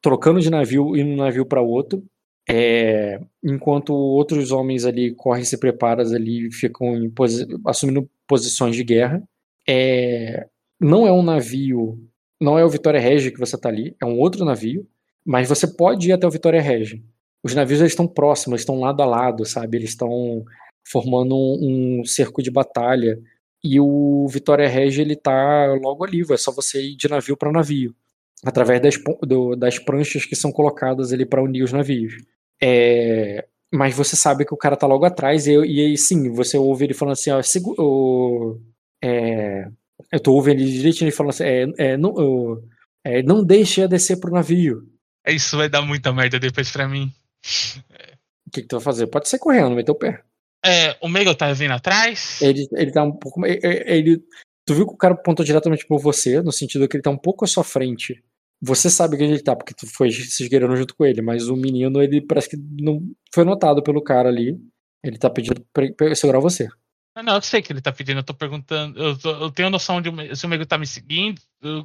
trocando 0.00 0.40
de 0.40 0.50
navio, 0.50 0.96
indo 0.96 1.08
de 1.08 1.14
um 1.14 1.16
navio 1.16 1.46
para 1.46 1.60
outro. 1.60 2.04
É, 2.48 3.20
enquanto 3.42 3.92
outros 3.92 4.52
homens 4.52 4.84
ali 4.84 5.12
correm, 5.14 5.44
se 5.44 5.58
preparam 5.58 6.02
ali, 6.14 6.50
ficam 6.52 7.10
posi 7.10 7.46
assumindo 7.66 8.08
posições 8.26 8.76
de 8.76 8.84
guerra. 8.84 9.22
É, 9.68 10.46
não 10.80 11.06
é 11.06 11.12
um 11.12 11.22
navio, 11.22 11.98
não 12.40 12.58
é 12.58 12.64
o 12.64 12.68
Vitória 12.68 13.00
Regia 13.00 13.32
que 13.32 13.38
você 13.40 13.58
tá 13.58 13.68
ali, 13.68 13.96
é 14.00 14.06
um 14.06 14.18
outro 14.18 14.44
navio, 14.44 14.86
mas 15.24 15.48
você 15.48 15.66
pode 15.66 16.08
ir 16.08 16.12
até 16.12 16.26
o 16.26 16.30
Vitória 16.30 16.60
Regia. 16.60 17.02
Os 17.42 17.54
navios 17.54 17.80
estão 17.80 18.06
próximos, 18.06 18.60
estão 18.60 18.80
lado 18.80 19.02
a 19.02 19.06
lado, 19.06 19.44
sabe? 19.44 19.78
Eles 19.78 19.90
estão 19.90 20.44
formando 20.84 21.36
um, 21.36 22.00
um 22.00 22.04
cerco 22.04 22.42
de 22.42 22.50
batalha. 22.50 23.18
E 23.62 23.80
o 23.80 24.26
Vitória 24.28 24.68
Regia 24.68 25.02
ele 25.02 25.16
tá 25.16 25.66
logo 25.80 26.04
ali, 26.04 26.22
é 26.30 26.36
só 26.36 26.52
você 26.52 26.80
ir 26.82 26.96
de 26.96 27.08
navio 27.08 27.36
para 27.36 27.52
navio, 27.52 27.94
através 28.44 28.80
das, 28.80 28.94
do, 29.22 29.56
das 29.56 29.78
pranchas 29.78 30.24
que 30.24 30.36
são 30.36 30.52
colocadas 30.52 31.12
ali 31.12 31.26
para 31.26 31.42
unir 31.42 31.62
os 31.62 31.72
navios. 31.72 32.14
É, 32.62 33.46
mas 33.72 33.94
você 33.94 34.14
sabe 34.16 34.44
que 34.44 34.54
o 34.54 34.56
cara 34.56 34.76
tá 34.76 34.86
logo 34.86 35.04
atrás, 35.04 35.46
e, 35.46 35.52
e 35.52 35.80
aí 35.80 35.98
sim, 35.98 36.30
você 36.30 36.56
ouve 36.56 36.84
ele 36.84 36.94
falando 36.94 37.12
assim, 37.12 37.30
ó, 37.30 37.40
o, 37.78 38.60
é, 39.02 39.68
eu 40.12 40.20
tô 40.20 40.32
ouvindo 40.32 40.60
ele 40.60 40.70
direitinho 40.70 41.08
ele 41.08 41.16
falando 41.16 41.30
assim, 41.30 41.44
é, 41.44 41.66
é, 41.78 41.96
não, 41.96 42.14
É, 43.04 43.22
não 43.22 43.44
deixe 43.44 43.82
a 43.82 43.86
descer 43.86 44.18
pro 44.18 44.32
navio. 44.32 44.82
Isso 45.24 45.56
vai 45.56 45.68
dar 45.68 45.80
muita 45.80 46.12
merda 46.12 46.40
depois 46.40 46.72
pra 46.72 46.88
mim. 46.88 47.12
O 48.44 48.50
que, 48.50 48.62
que 48.62 48.66
tu 48.66 48.76
vai 48.76 48.84
fazer? 48.84 49.06
Pode 49.06 49.28
ser 49.28 49.38
correndo, 49.38 49.76
meter 49.76 49.92
o 49.92 49.94
pé. 49.94 50.24
É, 50.66 50.96
o 51.00 51.08
Megal 51.08 51.34
tá 51.34 51.52
vindo 51.52 51.72
atrás? 51.72 52.40
Ele, 52.42 52.66
ele 52.72 52.90
tá 52.90 53.02
um 53.02 53.12
pouco. 53.12 53.40
Ele, 53.46 54.22
tu 54.66 54.74
viu 54.74 54.86
que 54.86 54.94
o 54.94 54.96
cara 54.96 55.14
apontou 55.14 55.44
diretamente 55.44 55.86
por 55.86 56.00
você, 56.00 56.42
no 56.42 56.50
sentido 56.52 56.88
que 56.88 56.96
ele 56.96 57.02
tá 57.02 57.10
um 57.10 57.16
pouco 57.16 57.44
à 57.44 57.48
sua 57.48 57.62
frente. 57.62 58.22
Você 58.60 58.90
sabe 58.90 59.16
que 59.16 59.22
ele 59.22 59.42
tá, 59.42 59.54
porque 59.54 59.74
tu 59.74 59.86
foi 59.86 60.10
se 60.10 60.42
esgueirando 60.42 60.76
junto 60.76 60.96
com 60.96 61.04
ele, 61.04 61.20
mas 61.22 61.48
o 61.48 61.56
menino, 61.56 62.02
ele 62.02 62.20
parece 62.20 62.50
que 62.50 62.56
não 62.56 63.02
foi 63.32 63.44
notado 63.44 63.82
pelo 63.82 64.02
cara 64.02 64.28
ali. 64.28 64.58
Ele 65.04 65.18
tá 65.18 65.30
pedindo 65.30 65.64
pra, 65.72 66.14
segurar 66.14 66.40
você. 66.40 66.68
Não, 67.14 67.22
não, 67.22 67.34
eu 67.36 67.42
sei 67.42 67.62
que 67.62 67.72
ele 67.72 67.80
tá 67.80 67.92
pedindo, 67.92 68.18
eu 68.18 68.24
tô 68.24 68.34
perguntando. 68.34 68.98
Eu, 69.00 69.18
tô, 69.18 69.30
eu 69.30 69.50
tenho 69.50 69.70
noção 69.70 70.00
de 70.00 70.10
se 70.34 70.46
o 70.46 70.48
Megal 70.48 70.66
tá 70.66 70.78
me 70.78 70.86
seguindo. 70.86 71.40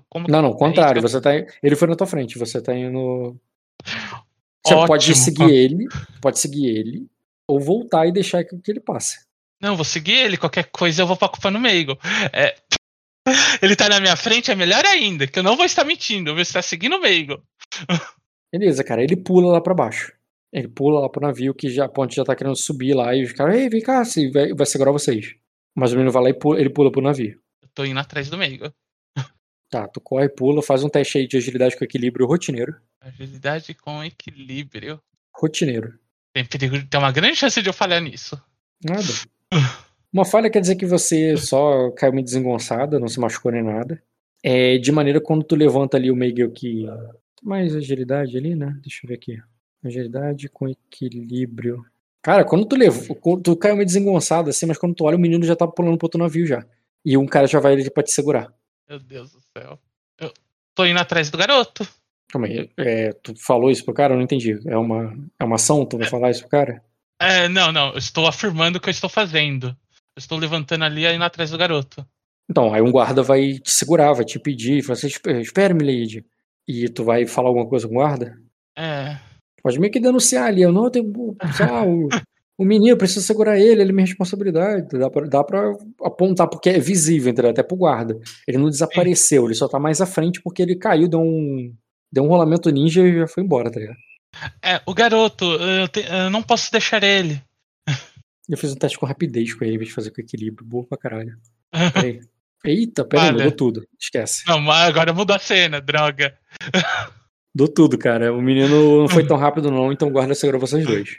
Como 0.10 0.28
não, 0.28 0.42
não, 0.42 0.54
contrário. 0.54 1.02
Você 1.02 1.22
tá, 1.22 1.32
ele 1.36 1.76
foi 1.76 1.88
na 1.88 1.96
tua 1.96 2.08
frente, 2.08 2.40
você 2.40 2.62
tá 2.62 2.76
indo. 2.76 3.38
Você 4.66 4.74
Ótimo. 4.74 4.88
pode 4.88 5.16
seguir 5.16 5.52
ele, 5.52 5.88
pode 6.22 6.40
seguir 6.40 6.68
ele, 6.68 7.08
ou 7.52 7.60
voltar 7.60 8.08
e 8.08 8.12
deixar 8.12 8.44
que, 8.44 8.56
ele 8.68 8.80
passe. 8.80 9.26
Não, 9.62 9.76
vou 9.76 9.86
seguir 9.86 10.14
ele, 10.14 10.38
qualquer 10.38 10.70
coisa 10.72 11.02
eu 11.02 11.08
vou 11.08 11.18
pra 11.18 11.30
culpa 11.30 11.52
no 11.52 11.60
Meigo. 11.60 11.98
É, 12.34 12.56
ele 13.62 13.76
tá 13.76 13.88
na 13.90 14.00
minha 14.00 14.16
frente, 14.16 14.52
é 14.52 14.56
melhor 14.56 14.86
ainda, 14.86 15.28
que 15.28 15.38
eu 15.38 15.44
não 15.44 15.56
vou 15.56 15.66
estar 15.66 15.86
mentindo, 15.86 16.32
eu 16.32 16.34
vou 16.34 16.42
estar 16.42 16.62
seguindo 16.62 16.96
o 16.96 17.02
Meigo. 17.02 17.42
Beleza, 18.52 18.84
cara, 18.84 19.04
ele 19.04 19.16
pula 19.16 19.52
lá 19.52 19.62
pra 19.62 19.74
baixo. 19.74 20.14
Ele 20.52 20.68
pula 20.68 21.00
lá 21.00 21.10
pro 21.10 21.26
navio 21.26 21.54
que 21.54 21.70
já, 21.70 21.86
a 21.86 21.90
ponte 21.90 22.16
já 22.16 22.26
tá 22.26 22.36
querendo 22.36 22.58
subir 22.58 22.94
lá 22.94 23.16
e 23.16 23.24
os 23.24 23.32
caras, 23.32 23.56
ei, 23.56 23.70
vem 23.70 23.82
cá, 23.82 24.02
assim, 24.02 24.30
vai, 24.32 24.54
vai 24.54 24.66
segurar 24.66 24.92
vocês. 24.92 25.36
Mas 25.76 25.94
o 25.94 25.96
menino 25.96 26.12
vai 26.12 26.24
lá 26.24 26.30
e 26.30 26.34
pula, 26.34 26.60
ele 26.60 26.70
pula 26.70 26.92
pro 26.92 27.02
navio. 27.02 27.40
Eu 27.62 27.70
tô 27.74 27.86
indo 27.86 28.00
atrás 28.00 28.30
do 28.30 28.38
Meigo. 28.38 28.74
Tá, 29.70 29.88
tu 29.88 30.02
corre, 30.02 30.28
pula, 30.28 30.62
faz 30.62 30.84
um 30.84 30.90
teste 30.90 31.18
aí 31.18 31.26
de 31.26 31.38
agilidade 31.38 31.78
com 31.78 31.86
equilíbrio 31.86 32.28
rotineiro. 32.28 32.76
Agilidade 33.00 33.74
com 33.74 34.04
equilíbrio. 34.04 35.02
Rotineiro. 35.34 35.98
Tem 36.34 36.46
perigo, 36.46 36.86
tem 36.86 37.00
uma 37.00 37.12
grande 37.12 37.36
chance 37.36 37.62
de 37.62 37.70
eu 37.70 37.74
falhar 37.74 38.02
nisso. 38.02 38.42
Nada. 38.84 39.04
Uma 40.12 40.26
falha 40.26 40.50
quer 40.50 40.62
dizer 40.62 40.76
que 40.76 40.86
você 40.86 41.38
só 41.38 41.92
caiu 41.92 42.14
meio 42.14 42.24
desengonçada, 42.24 43.00
não 43.00 43.08
se 43.08 43.20
machucou 43.20 43.52
nem 43.52 43.64
nada. 43.64 44.02
É, 44.44 44.78
de 44.78 44.92
maneira 44.92 45.22
quando 45.22 45.44
tu 45.44 45.56
levanta 45.56 45.98
ali 45.98 46.10
o 46.12 46.16
Meigel 46.16 46.52
que. 46.52 46.86
Mais 47.44 47.76
agilidade 47.76 48.38
ali, 48.38 48.56
né? 48.56 48.78
Deixa 48.82 49.00
eu 49.04 49.08
ver 49.08 49.16
aqui. 49.16 49.42
Agilidade 49.84 50.48
com 50.50 50.68
equilíbrio. 50.68 51.84
Cara, 52.22 52.46
quando 52.46 52.66
tu 52.66 52.76
levou. 52.76 53.42
Tu 53.42 53.56
caiu 53.56 53.76
meio 53.76 53.86
desengonçado 53.86 54.50
assim, 54.50 54.66
mas 54.66 54.78
quando 54.78 54.96
tu 54.96 55.06
olha, 55.06 55.18
o 55.18 55.20
menino 55.20 55.44
já 55.44 55.56
tá 55.56 55.68
pulando 55.68 55.98
pro 55.98 56.06
outro 56.06 56.20
navio 56.20 56.46
já. 56.46 56.66
E 57.04 57.18
um 57.18 57.26
cara 57.26 57.48
já 57.48 57.60
vai 57.60 57.74
ali 57.74 57.90
pra 57.90 58.04
te 58.04 58.12
segurar. 58.12 58.54
Meu 58.88 59.00
Deus 59.00 59.32
do 59.32 59.40
céu. 59.58 59.80
Eu 60.20 60.32
tô 60.76 60.86
indo 60.86 61.00
atrás 61.00 61.30
do 61.30 61.38
garoto. 61.38 61.88
Calma 62.32 62.48
aí, 62.48 62.70
é, 62.78 63.12
tu 63.12 63.34
falou 63.36 63.70
isso 63.70 63.84
pro 63.84 63.94
cara? 63.94 64.14
Eu 64.14 64.18
não 64.18 64.24
entendi. 64.24 64.60
É 64.66 64.78
uma, 64.78 65.14
é 65.40 65.44
uma 65.44 65.56
ação? 65.56 65.86
Tu 65.86 65.98
vai 65.98 66.08
falar 66.08 66.32
isso 66.32 66.42
pro 66.42 66.50
cara? 66.50 66.84
É, 67.20 67.48
não, 67.50 67.72
não. 67.72 67.92
Eu 67.92 67.98
estou 67.98 68.26
afirmando 68.26 68.78
o 68.78 68.82
que 68.82 68.90
eu 68.90 68.92
estou 68.92 69.10
fazendo. 69.10 69.68
Eu 69.68 70.20
estou 70.20 70.38
levantando 70.38 70.84
ali 70.84 71.06
e 71.06 71.14
indo 71.14 71.24
atrás 71.24 71.52
do 71.52 71.58
garoto. 71.58 72.06
Então, 72.50 72.74
aí 72.74 72.82
um 72.82 72.92
guarda 72.92 73.22
vai 73.22 73.60
te 73.60 73.72
segurar, 73.72 74.14
vai 74.14 74.26
te 74.26 74.40
pedir, 74.40 74.84
falar 74.84 74.98
assim, 74.98 75.08
espere, 75.08 75.74
milady. 75.74 76.26
E 76.68 76.90
tu 76.90 77.04
vai 77.04 77.26
falar 77.26 77.50
alguma 77.50 77.68
coisa 77.68 77.88
com 77.88 77.96
o 77.96 77.98
guarda? 77.98 78.38
É. 78.78 79.18
Pode 79.62 79.80
meio 79.80 79.92
que 79.92 80.00
denunciar 80.00 80.48
ali. 80.48 80.62
Eu 80.62 80.72
não 80.72 80.90
tenho. 80.90 81.36
Lá, 81.60 81.86
o, 81.86 82.10
o 82.58 82.66
menino, 82.66 82.98
precisa 82.98 83.26
segurar 83.26 83.58
ele, 83.58 83.82
ele 83.82 83.92
é 83.92 83.94
minha 83.94 84.06
responsabilidade. 84.06 84.88
Dá 84.98 85.10
pra, 85.10 85.28
dá 85.28 85.44
pra 85.44 85.74
apontar, 86.04 86.48
porque 86.48 86.70
é 86.70 86.80
visível, 86.80 87.32
entendeu? 87.32 87.52
Até 87.52 87.64
pro 87.64 87.78
guarda. 87.78 88.18
Ele 88.48 88.58
não 88.58 88.70
desapareceu, 88.70 89.42
Sim. 89.42 89.48
ele 89.48 89.56
só 89.56 89.68
tá 89.68 89.80
mais 89.80 90.02
à 90.02 90.06
frente 90.06 90.42
porque 90.42 90.62
ele 90.62 90.76
caiu, 90.76 91.08
deu 91.08 91.22
um. 91.22 91.74
Deu 92.12 92.24
um 92.24 92.28
rolamento 92.28 92.70
ninja 92.70 93.02
e 93.02 93.20
já 93.20 93.28
foi 93.28 93.44
embora, 93.44 93.72
tá 93.72 93.80
ligado? 93.80 93.98
É, 94.62 94.82
o 94.86 94.94
garoto, 94.94 95.46
eu, 95.46 95.88
te, 95.88 96.02
eu 96.02 96.30
não 96.30 96.42
posso 96.42 96.72
deixar 96.72 97.04
ele. 97.04 97.42
Eu 98.50 98.58
fiz 98.58 98.72
um 98.72 98.76
teste 98.76 98.98
com 98.98 99.06
rapidez 99.06 99.54
com 99.54 99.64
ele, 99.64 99.76
em 99.76 99.78
vez 99.78 99.90
de 99.90 99.96
fazer 99.96 100.12
com 100.12 100.22
equilíbrio. 100.22 100.68
Boa 100.68 100.86
pra 100.86 100.98
caralho. 100.98 101.38
Peraí. 101.94 102.22
Eita, 102.64 103.04
peraí, 103.04 103.26
vale. 103.26 103.38
mudou 103.38 103.52
tudo. 103.58 103.88
Esquece. 104.00 104.44
Não, 104.48 104.60
mas 104.60 104.88
agora 104.88 105.12
mudou 105.12 105.36
a 105.36 105.40
cena, 105.40 105.82
droga. 105.82 106.38
Mudou 107.56 107.74
tudo, 107.74 107.98
cara. 107.98 108.32
O 108.32 108.40
menino 108.40 109.02
não 109.02 109.10
foi 109.10 109.26
tão 109.26 109.36
rápido, 109.36 109.72
não, 109.72 109.92
então 109.92 110.12
guarda 110.12 110.36
segurou 110.36 110.62
vocês 110.62 110.86
dois 110.86 111.18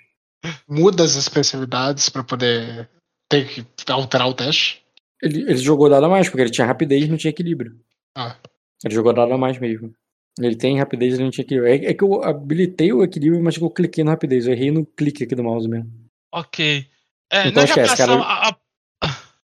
muda 0.69 1.05
as 1.05 1.17
especialidades 1.17 2.09
para 2.09 2.25
poder 2.25 2.89
ter 3.29 3.49
que 3.49 3.67
alterar 3.91 4.29
o 4.29 4.35
teste? 4.35 4.83
Ele, 5.23 5.43
ele 5.43 5.57
jogou 5.57 5.89
dado 5.89 6.07
a 6.07 6.09
mais, 6.09 6.29
porque 6.29 6.43
ele 6.43 6.51
tinha 6.51 6.67
rapidez 6.67 7.05
e 7.05 7.09
não 7.09 7.17
tinha 7.17 7.31
equilíbrio. 7.31 7.79
Ah. 8.17 8.37
Ele 8.85 8.95
jogou 8.95 9.13
dado 9.13 9.33
a 9.33 9.39
mais 9.39 9.59
mesmo. 9.59 9.95
Ele 10.41 10.57
tem 10.57 10.79
rapidez 10.79 11.19
e 11.19 11.23
não 11.23 11.31
tinha 11.31 11.45
equilíbrio. 11.45 11.73
É, 11.73 11.91
é, 11.91 11.95
que 11.95 12.03
eu 12.03 12.23
habilitei 12.23 12.93
o 12.93 13.03
equilíbrio, 13.03 13.43
mas 13.43 13.57
eu 13.57 13.71
cliquei 13.71 14.03
na 14.03 14.13
rapidez. 14.13 14.47
Eu 14.47 14.53
errei 14.53 14.71
no 14.71 14.87
clique 14.87 15.25
aqui 15.25 15.35
do 15.35 15.45
mouse 15.45 15.69
mesmo. 15.69 15.91
Ok. 16.33 16.87
É, 17.31 17.49
então, 17.49 17.63
esquece, 17.63 17.97
cara. 17.97 18.15
A, 18.15 18.49
a, 18.49 18.59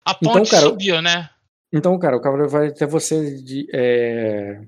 a 0.05 0.13
ponte 0.15 0.29
então, 0.29 0.45
cara, 0.45 0.63
subiu, 0.63 1.01
né? 1.01 1.29
Então, 1.71 1.97
cara, 1.99 2.17
o 2.17 2.21
cavaleiro 2.21 2.51
vai 2.51 2.67
até 2.67 2.85
você 2.85 3.41
de. 3.41 3.67
É... 3.73 4.61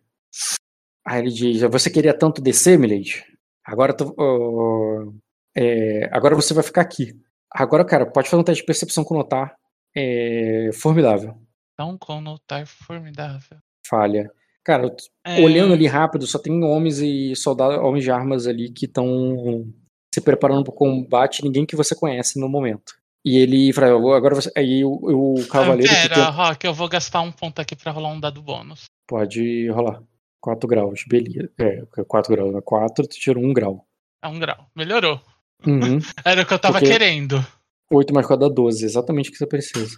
Aí 1.05 1.21
ele 1.21 1.31
diz: 1.31 1.61
Você 1.61 1.89
queria 1.89 2.17
tanto 2.17 2.41
descer, 2.41 2.77
Milady? 2.77 3.23
Agora 3.63 3.93
tu, 3.93 4.15
uh, 4.19 5.15
é, 5.55 6.09
agora 6.11 6.35
você 6.35 6.53
vai 6.53 6.63
ficar 6.63 6.81
aqui. 6.81 7.19
Agora, 7.51 7.85
cara, 7.85 8.05
pode 8.05 8.29
fazer 8.29 8.41
um 8.41 8.43
teste 8.43 8.61
de 8.61 8.65
percepção 8.65 9.03
com 9.03 9.15
notar. 9.15 9.55
É 9.95 10.69
formidável. 10.73 11.39
Não 11.79 11.97
com 11.97 12.19
notar 12.19 12.65
formidável. 12.67 13.57
Falha. 13.87 14.31
Cara, 14.65 14.93
é... 15.23 15.41
olhando 15.41 15.73
ali 15.73 15.85
rápido, 15.85 16.25
só 16.25 16.39
tem 16.39 16.63
homens 16.63 16.99
e 16.99 17.35
soldados, 17.35 17.77
homens 17.77 18.03
de 18.03 18.11
armas 18.11 18.47
ali 18.47 18.71
que 18.71 18.85
estão 18.85 19.71
se 20.13 20.19
preparando 20.19 20.63
para 20.63 20.73
o 20.73 20.75
combate, 20.75 21.43
ninguém 21.43 21.65
que 21.65 21.75
você 21.75 21.93
conhece 21.93 22.39
no 22.39 22.49
momento. 22.49 22.93
E 23.23 23.37
ele 23.37 23.71
fala, 23.73 23.87
agora 24.15 24.35
você. 24.35 24.51
Aí 24.55 24.83
o, 24.83 25.35
o 25.37 25.47
cavaleiro. 25.47 25.91
Pera, 25.91 26.15
tem... 26.15 26.23
Rock, 26.31 26.65
eu 26.65 26.73
vou 26.73 26.87
gastar 26.89 27.21
um 27.21 27.31
ponto 27.31 27.59
aqui 27.59 27.75
para 27.75 27.91
rolar 27.91 28.09
um 28.09 28.19
dado 28.19 28.41
bônus. 28.41 28.85
Pode 29.07 29.69
rolar. 29.69 30.01
4 30.41 30.67
graus, 30.69 31.03
beleza. 31.07 31.49
É, 31.59 31.83
4 32.07 32.35
graus. 32.35 32.61
4, 32.63 33.03
né? 33.03 33.09
tu 33.09 33.19
tirou 33.19 33.43
1 33.43 33.53
grau. 33.53 33.87
É 34.23 34.27
1 34.27 34.39
grau. 34.39 34.67
Melhorou. 34.75 35.19
Uhum. 35.65 35.99
Era 36.23 36.43
o 36.43 36.45
que 36.45 36.53
eu 36.53 36.59
tava 36.59 36.79
Porque 36.79 36.91
querendo. 36.91 37.43
8 37.91 38.13
mais 38.13 38.27
4 38.27 38.47
dá 38.47 38.53
12, 38.53 38.85
exatamente 38.85 39.29
o 39.29 39.31
que 39.31 39.37
você 39.37 39.47
precisa. 39.47 39.97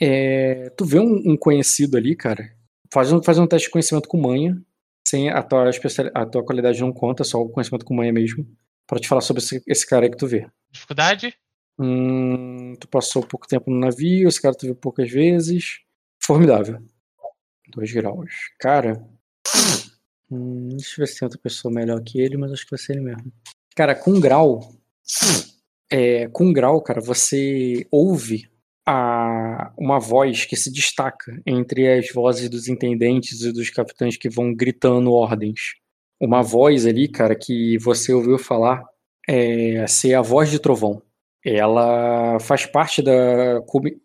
É, 0.00 0.70
tu 0.76 0.84
vê 0.84 1.00
um, 1.00 1.32
um, 1.32 1.36
conhecido 1.36 1.96
ali, 1.96 2.14
cara, 2.14 2.48
faz 2.92 3.12
um, 3.12 3.22
faz 3.22 3.38
um 3.38 3.46
teste 3.46 3.66
de 3.66 3.72
conhecimento 3.72 4.08
com 4.08 4.20
manha, 4.20 4.60
sem 5.06 5.30
a 5.30 5.42
tua, 5.42 5.70
a 6.14 6.26
tua 6.26 6.44
qualidade 6.44 6.80
não 6.80 6.92
conta, 6.92 7.24
só 7.24 7.40
o 7.40 7.48
conhecimento 7.48 7.84
com 7.84 7.94
manha 7.94 8.12
mesmo, 8.12 8.46
pra 8.86 8.98
te 8.98 9.08
falar 9.08 9.20
sobre 9.20 9.42
esse, 9.42 9.62
esse 9.66 9.86
cara 9.86 10.06
aí 10.06 10.10
que 10.10 10.16
tu 10.16 10.26
vê. 10.26 10.46
Dificuldade? 10.70 11.34
Hum, 11.78 12.74
tu 12.80 12.88
passou 12.88 13.22
pouco 13.22 13.46
tempo 13.46 13.70
no 13.70 13.78
navio, 13.78 14.28
esse 14.28 14.40
cara 14.42 14.54
tu 14.54 14.66
viu 14.66 14.74
poucas 14.74 15.10
vezes. 15.10 15.80
Formidável. 16.20 16.82
2 17.70 17.92
graus. 17.92 18.30
Cara. 18.58 19.02
Hum, 20.30 20.68
deixa 20.70 21.00
eu 21.00 21.06
ver 21.06 21.06
se 21.06 21.18
tem 21.18 21.26
outra 21.26 21.40
pessoa 21.40 21.72
melhor 21.72 22.02
que 22.02 22.20
ele, 22.20 22.36
mas 22.36 22.52
acho 22.52 22.64
que 22.64 22.70
vai 22.70 22.78
ser 22.78 22.92
ele 22.94 23.02
mesmo. 23.02 23.32
Cara, 23.74 23.94
com 23.94 24.10
um 24.10 24.20
grau, 24.20 24.60
é, 25.90 26.28
com 26.28 26.52
grau, 26.52 26.82
cara, 26.82 27.00
você 27.00 27.86
ouve 27.90 28.47
a, 28.90 29.70
uma 29.76 30.00
voz 30.00 30.46
que 30.46 30.56
se 30.56 30.72
destaca 30.72 31.38
entre 31.46 31.86
as 31.92 32.10
vozes 32.10 32.48
dos 32.48 32.68
intendentes 32.68 33.42
e 33.42 33.52
dos 33.52 33.68
capitães 33.68 34.16
que 34.16 34.30
vão 34.30 34.54
gritando 34.54 35.12
ordens. 35.12 35.74
Uma 36.18 36.42
voz 36.42 36.86
ali, 36.86 37.06
cara, 37.06 37.36
que 37.36 37.76
você 37.78 38.14
ouviu 38.14 38.38
falar 38.38 38.82
é 39.28 39.86
ser 39.86 40.14
a 40.14 40.22
voz 40.22 40.50
de 40.50 40.58
trovão. 40.58 41.02
Ela 41.44 42.40
faz 42.40 42.64
parte 42.64 43.02
da. 43.02 43.60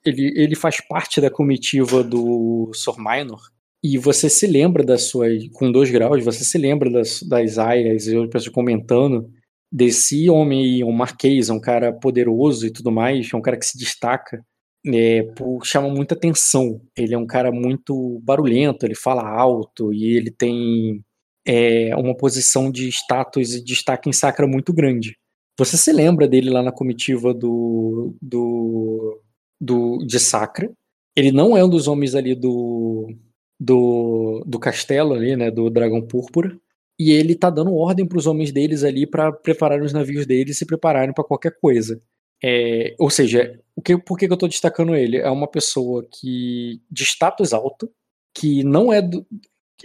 Ele, 0.05 0.33
ele 0.35 0.55
faz 0.55 0.81
parte 0.81 1.21
da 1.21 1.31
comitiva 1.31 2.03
do 2.03 2.69
Sor 2.73 2.97
Minor. 2.99 3.41
E 3.81 3.97
você 3.97 4.29
se 4.29 4.45
lembra 4.45 4.83
da 4.83 4.97
sua. 4.97 5.27
Com 5.53 5.71
dois 5.71 5.89
graus, 5.89 6.23
você 6.23 6.43
se 6.43 6.57
lembra 6.57 6.89
das, 6.89 7.23
das 7.23 7.57
aias 7.57 8.07
e 8.07 8.17
outras 8.17 8.33
pessoas 8.33 8.53
comentando 8.53 9.31
desse 9.71 10.29
homem, 10.29 10.83
um 10.83 10.91
marquês, 10.91 11.49
um 11.49 11.59
cara 11.59 11.91
poderoso 11.93 12.67
e 12.67 12.71
tudo 12.71 12.91
mais, 12.91 13.33
um 13.33 13.41
cara 13.41 13.57
que 13.57 13.65
se 13.65 13.77
destaca, 13.77 14.45
é, 14.85 15.27
chama 15.63 15.89
muita 15.89 16.15
atenção. 16.15 16.81
Ele 16.95 17.13
é 17.13 17.17
um 17.17 17.25
cara 17.25 17.51
muito 17.51 18.19
barulhento, 18.23 18.85
ele 18.85 18.95
fala 18.95 19.27
alto 19.27 19.93
e 19.93 20.15
ele 20.15 20.31
tem 20.31 21.03
é, 21.45 21.95
uma 21.95 22.15
posição 22.15 22.71
de 22.71 22.87
status 22.89 23.53
e 23.53 23.63
destaque 23.63 24.09
em 24.09 24.13
Sacra 24.13 24.47
muito 24.47 24.73
grande. 24.73 25.17
Você 25.57 25.77
se 25.77 25.91
lembra 25.91 26.27
dele 26.27 26.49
lá 26.49 26.63
na 26.63 26.71
comitiva 26.71 27.33
do, 27.33 28.15
do, 28.21 29.21
do 29.61 29.99
de 30.05 30.19
Sacra? 30.19 30.71
Ele 31.15 31.31
não 31.31 31.55
é 31.55 31.63
um 31.63 31.69
dos 31.69 31.87
homens 31.87 32.15
ali 32.15 32.35
do, 32.35 33.13
do, 33.59 34.43
do 34.47 34.59
castelo 34.59 35.13
ali, 35.13 35.35
né, 35.35 35.51
do 35.51 35.69
Dragão 35.69 36.01
Púrpura 36.01 36.57
e 36.99 37.11
ele 37.11 37.35
tá 37.35 37.49
dando 37.49 37.75
ordem 37.75 38.05
para 38.05 38.17
os 38.17 38.27
homens 38.27 38.51
deles 38.51 38.83
ali 38.83 39.07
para 39.07 39.31
prepararem 39.31 39.85
os 39.85 39.93
navios 39.93 40.25
deles 40.25 40.55
e 40.55 40.59
se 40.59 40.65
prepararem 40.65 41.13
para 41.13 41.23
qualquer 41.23 41.57
coisa. 41.59 42.01
É, 42.43 42.93
ou 42.99 43.09
seja, 43.09 43.59
o 43.75 43.81
que, 43.81 43.97
por 43.97 44.17
que, 44.17 44.27
que 44.27 44.33
eu 44.33 44.35
estou 44.35 44.49
destacando 44.49 44.95
ele? 44.95 45.17
É 45.17 45.29
uma 45.29 45.47
pessoa 45.47 46.05
que 46.11 46.81
de 46.91 47.03
status 47.03 47.53
alto, 47.53 47.89
que 48.35 48.63
não 48.63 48.91
é 48.91 49.01
do, 49.01 49.25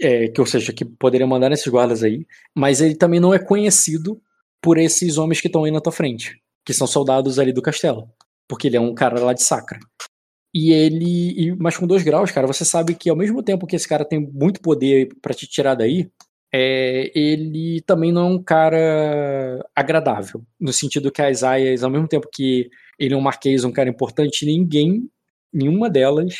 é, 0.01 0.27
que 0.27 0.41
ou 0.41 0.47
seja, 0.47 0.73
que 0.73 0.85
poderia 0.85 1.27
mandar 1.27 1.49
nesses 1.49 1.67
guardas 1.67 2.03
aí, 2.03 2.25
mas 2.55 2.81
ele 2.81 2.95
também 2.95 3.19
não 3.19 3.33
é 3.33 3.39
conhecido 3.39 4.21
por 4.61 4.77
esses 4.77 5.17
homens 5.17 5.41
que 5.41 5.47
estão 5.47 5.63
aí 5.63 5.71
na 5.71 5.81
tua 5.81 5.91
frente, 5.91 6.41
que 6.65 6.73
são 6.73 6.87
soldados 6.87 7.39
ali 7.39 7.53
do 7.53 7.61
castelo, 7.61 8.09
porque 8.47 8.67
ele 8.67 8.77
é 8.77 8.81
um 8.81 8.93
cara 8.93 9.19
lá 9.23 9.33
de 9.33 9.43
Sacra. 9.43 9.79
E 10.53 10.71
ele, 10.73 11.31
e, 11.39 11.55
mas 11.57 11.77
com 11.77 11.87
dois 11.87 12.03
graus, 12.03 12.31
cara, 12.31 12.47
você 12.47 12.65
sabe 12.65 12.95
que 12.95 13.09
ao 13.09 13.15
mesmo 13.15 13.43
tempo 13.43 13.67
que 13.67 13.75
esse 13.75 13.87
cara 13.87 14.03
tem 14.03 14.19
muito 14.19 14.59
poder 14.61 15.09
para 15.21 15.33
te 15.33 15.47
tirar 15.47 15.75
daí, 15.75 16.09
é, 16.53 17.11
ele 17.15 17.81
também 17.81 18.11
não 18.11 18.21
é 18.21 18.31
um 18.31 18.43
cara 18.43 19.65
agradável, 19.75 20.41
no 20.59 20.73
sentido 20.73 21.11
que 21.11 21.21
as 21.21 21.43
aias, 21.43 21.83
ao 21.83 21.89
mesmo 21.89 22.07
tempo 22.07 22.27
que 22.31 22.69
ele 22.97 23.13
é 23.13 23.17
um 23.17 23.21
marquês, 23.21 23.63
um 23.63 23.71
cara 23.71 23.89
importante, 23.89 24.45
ninguém, 24.45 25.09
nenhuma 25.53 25.89
delas 25.89 26.33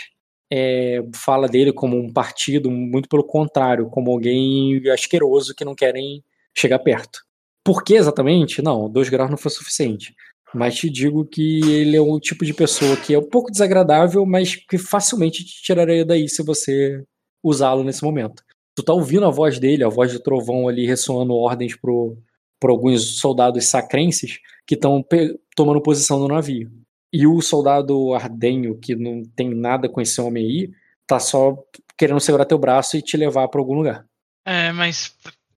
é, 0.52 1.02
fala 1.14 1.48
dele 1.48 1.72
como 1.72 1.98
um 1.98 2.12
partido, 2.12 2.72
muito 2.72 3.08
pelo 3.08 3.24
contrário, 3.24 3.90
como 3.90 4.12
alguém 4.12 4.82
asqueroso 4.90 5.54
que 5.56 5.64
não 5.64 5.76
querem 5.76 6.24
chegar 6.58 6.80
perto. 6.80 7.20
Por 7.64 7.84
que 7.84 7.96
exatamente? 7.96 8.62
Não, 8.62 8.90
dois 8.90 9.10
graus 9.10 9.30
não 9.30 9.38
foi 9.38 9.52
suficiente. 9.52 10.16
Mas 10.54 10.76
te 10.76 10.90
digo 10.90 11.26
que 11.26 11.60
ele 11.72 11.96
é 11.96 12.02
um 12.02 12.20
tipo 12.20 12.44
de 12.44 12.54
pessoa 12.54 12.98
que 12.98 13.14
é 13.14 13.20
um 13.20 13.30
pouco 13.30 13.52
desagradável, 13.52 14.26
mas 14.26 14.56
que 14.56 14.78
facilmente 14.80 15.46
te 15.46 15.62
tiraria 15.62 16.04
daí 16.04 16.28
se 16.28 16.42
você 16.42 17.04
usá-lo 17.44 17.84
nesse 17.84 18.04
momento. 18.04 18.44
Tu 18.76 18.84
tá 18.84 18.94
ouvindo 18.94 19.26
a 19.26 19.32
voz 19.32 19.60
dele, 19.60 19.84
a 19.84 19.90
voz 19.90 20.12
de 20.12 20.22
trovão 20.22 20.68
ali 20.68 20.86
ressoando 20.86 21.34
ordens 21.34 21.76
pro, 21.76 22.18
por 22.60 22.70
alguns 22.70 23.20
soldados 23.20 23.66
sacrenses 23.66 24.40
que 24.66 24.76
estão 24.76 25.04
tomando 25.56 25.82
posição 25.82 26.20
no 26.20 26.28
navio. 26.28 26.72
E 27.12 27.26
o 27.26 27.42
soldado 27.42 28.14
ardenho, 28.14 28.78
que 28.78 28.96
não 28.96 29.24
tem 29.36 29.50
nada 29.54 29.90
com 29.90 30.00
esse 30.00 30.22
homem 30.22 30.46
aí, 30.46 30.72
tá 31.08 31.20
só 31.20 31.58
querendo 31.98 32.20
segurar 32.20 32.46
teu 32.46 32.58
braço 32.58 32.96
e 32.96 33.02
te 33.02 33.18
levar 33.18 33.48
para 33.48 33.60
algum 33.60 33.74
lugar. 33.74 34.06
É, 34.46 34.72
mas 34.72 35.16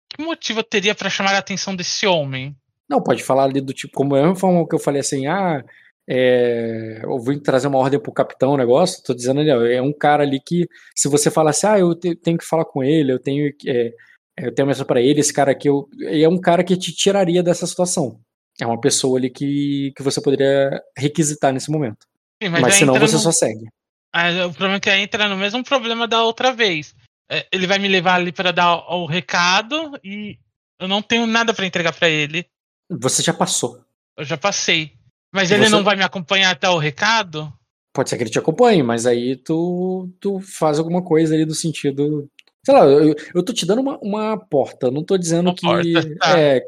que 0.08 0.22
motivo 0.22 0.60
eu 0.60 0.64
teria 0.64 0.94
para 0.94 1.10
chamar 1.10 1.34
a 1.34 1.38
atenção 1.38 1.76
desse 1.76 2.06
homem? 2.06 2.56
Não, 2.88 3.02
pode 3.02 3.22
falar 3.22 3.44
ali 3.44 3.60
do 3.60 3.72
tipo, 3.72 3.94
como 3.94 4.16
é 4.16 4.24
a 4.24 4.34
forma 4.34 4.66
que 4.66 4.74
eu 4.74 4.78
falei 4.78 5.00
assim, 5.00 5.26
ah, 5.26 5.64
é, 6.08 7.00
eu 7.02 7.18
vim 7.20 7.38
trazer 7.38 7.68
uma 7.68 7.78
ordem 7.78 8.00
pro 8.00 8.12
capitão, 8.12 8.52
o 8.52 8.56
negócio, 8.56 9.02
tô 9.02 9.14
dizendo 9.14 9.40
ali, 9.40 9.72
é 9.72 9.80
um 9.80 9.92
cara 9.92 10.22
ali 10.22 10.40
que, 10.40 10.66
se 10.94 11.08
você 11.08 11.30
fala 11.30 11.50
assim, 11.50 11.66
ah, 11.66 11.78
eu 11.78 11.94
tenho 11.94 12.38
que 12.38 12.44
falar 12.44 12.64
com 12.64 12.82
ele, 12.82 13.12
eu 13.12 13.18
tenho 13.18 13.52
é, 13.66 13.92
eu 14.36 14.54
tenho 14.54 14.66
mensagem 14.66 14.86
para 14.86 15.00
ele, 15.00 15.20
esse 15.20 15.32
cara 15.32 15.52
aqui, 15.52 15.68
eu, 15.68 15.88
é 16.00 16.28
um 16.28 16.40
cara 16.40 16.64
que 16.64 16.76
te 16.76 16.92
tiraria 16.92 17.42
dessa 17.42 17.66
situação. 17.66 18.20
É 18.60 18.66
uma 18.66 18.80
pessoa 18.80 19.18
ali 19.18 19.30
que, 19.30 19.92
que 19.96 20.02
você 20.02 20.20
poderia 20.20 20.70
requisitar 20.96 21.52
nesse 21.52 21.70
momento. 21.70 22.06
Sim, 22.42 22.48
mas, 22.48 22.60
mas 22.60 22.74
senão 22.74 22.94
você 22.98 23.14
no... 23.14 23.20
só 23.20 23.32
segue. 23.32 23.66
Ah, 24.12 24.46
o 24.46 24.52
problema 24.52 24.76
é 24.76 24.80
que 24.80 24.90
entra 24.90 25.28
no 25.28 25.36
mesmo 25.36 25.64
problema 25.64 26.06
da 26.06 26.22
outra 26.22 26.52
vez. 26.52 26.94
É, 27.30 27.46
ele 27.50 27.66
vai 27.66 27.78
me 27.78 27.88
levar 27.88 28.16
ali 28.16 28.30
para 28.30 28.52
dar 28.52 28.76
o, 28.94 29.06
recado 29.06 29.98
e 30.04 30.38
eu 30.78 30.86
não 30.86 31.00
tenho 31.00 31.26
nada 31.26 31.54
para 31.54 31.64
entregar 31.64 31.92
para 31.94 32.10
ele. 32.10 32.46
Você 32.90 33.22
já 33.22 33.32
passou. 33.32 33.82
Eu 34.18 34.24
já 34.24 34.36
passei. 34.36 34.92
Mas 35.32 35.50
ele 35.50 35.64
você... 35.64 35.70
não 35.70 35.82
vai 35.82 35.96
me 35.96 36.02
acompanhar 36.02 36.50
até 36.50 36.68
o 36.68 36.78
recado? 36.78 37.52
Pode 37.92 38.10
ser 38.10 38.16
que 38.16 38.22
ele 38.22 38.30
te 38.30 38.38
acompanhe, 38.38 38.82
mas 38.82 39.06
aí 39.06 39.36
tu, 39.36 40.08
tu 40.20 40.40
faz 40.40 40.78
alguma 40.78 41.02
coisa 41.02 41.34
ali 41.34 41.44
do 41.44 41.54
sentido. 41.54 42.28
Sei 42.64 42.74
lá, 42.74 42.84
eu, 42.84 43.14
eu 43.34 43.42
tô 43.42 43.52
te 43.52 43.66
dando 43.66 43.80
uma, 43.80 43.98
uma 44.00 44.36
porta, 44.36 44.90
não 44.90 45.04
tô 45.04 45.18
dizendo 45.18 45.48
uma 45.48 45.54
que. 45.54 45.66
Porta, 45.66 46.16
tá. 46.16 46.38
É, 46.38 46.66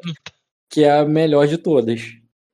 que 0.71 0.85
é 0.85 0.99
a 0.99 1.05
melhor 1.05 1.47
de 1.47 1.57
todas. 1.57 2.03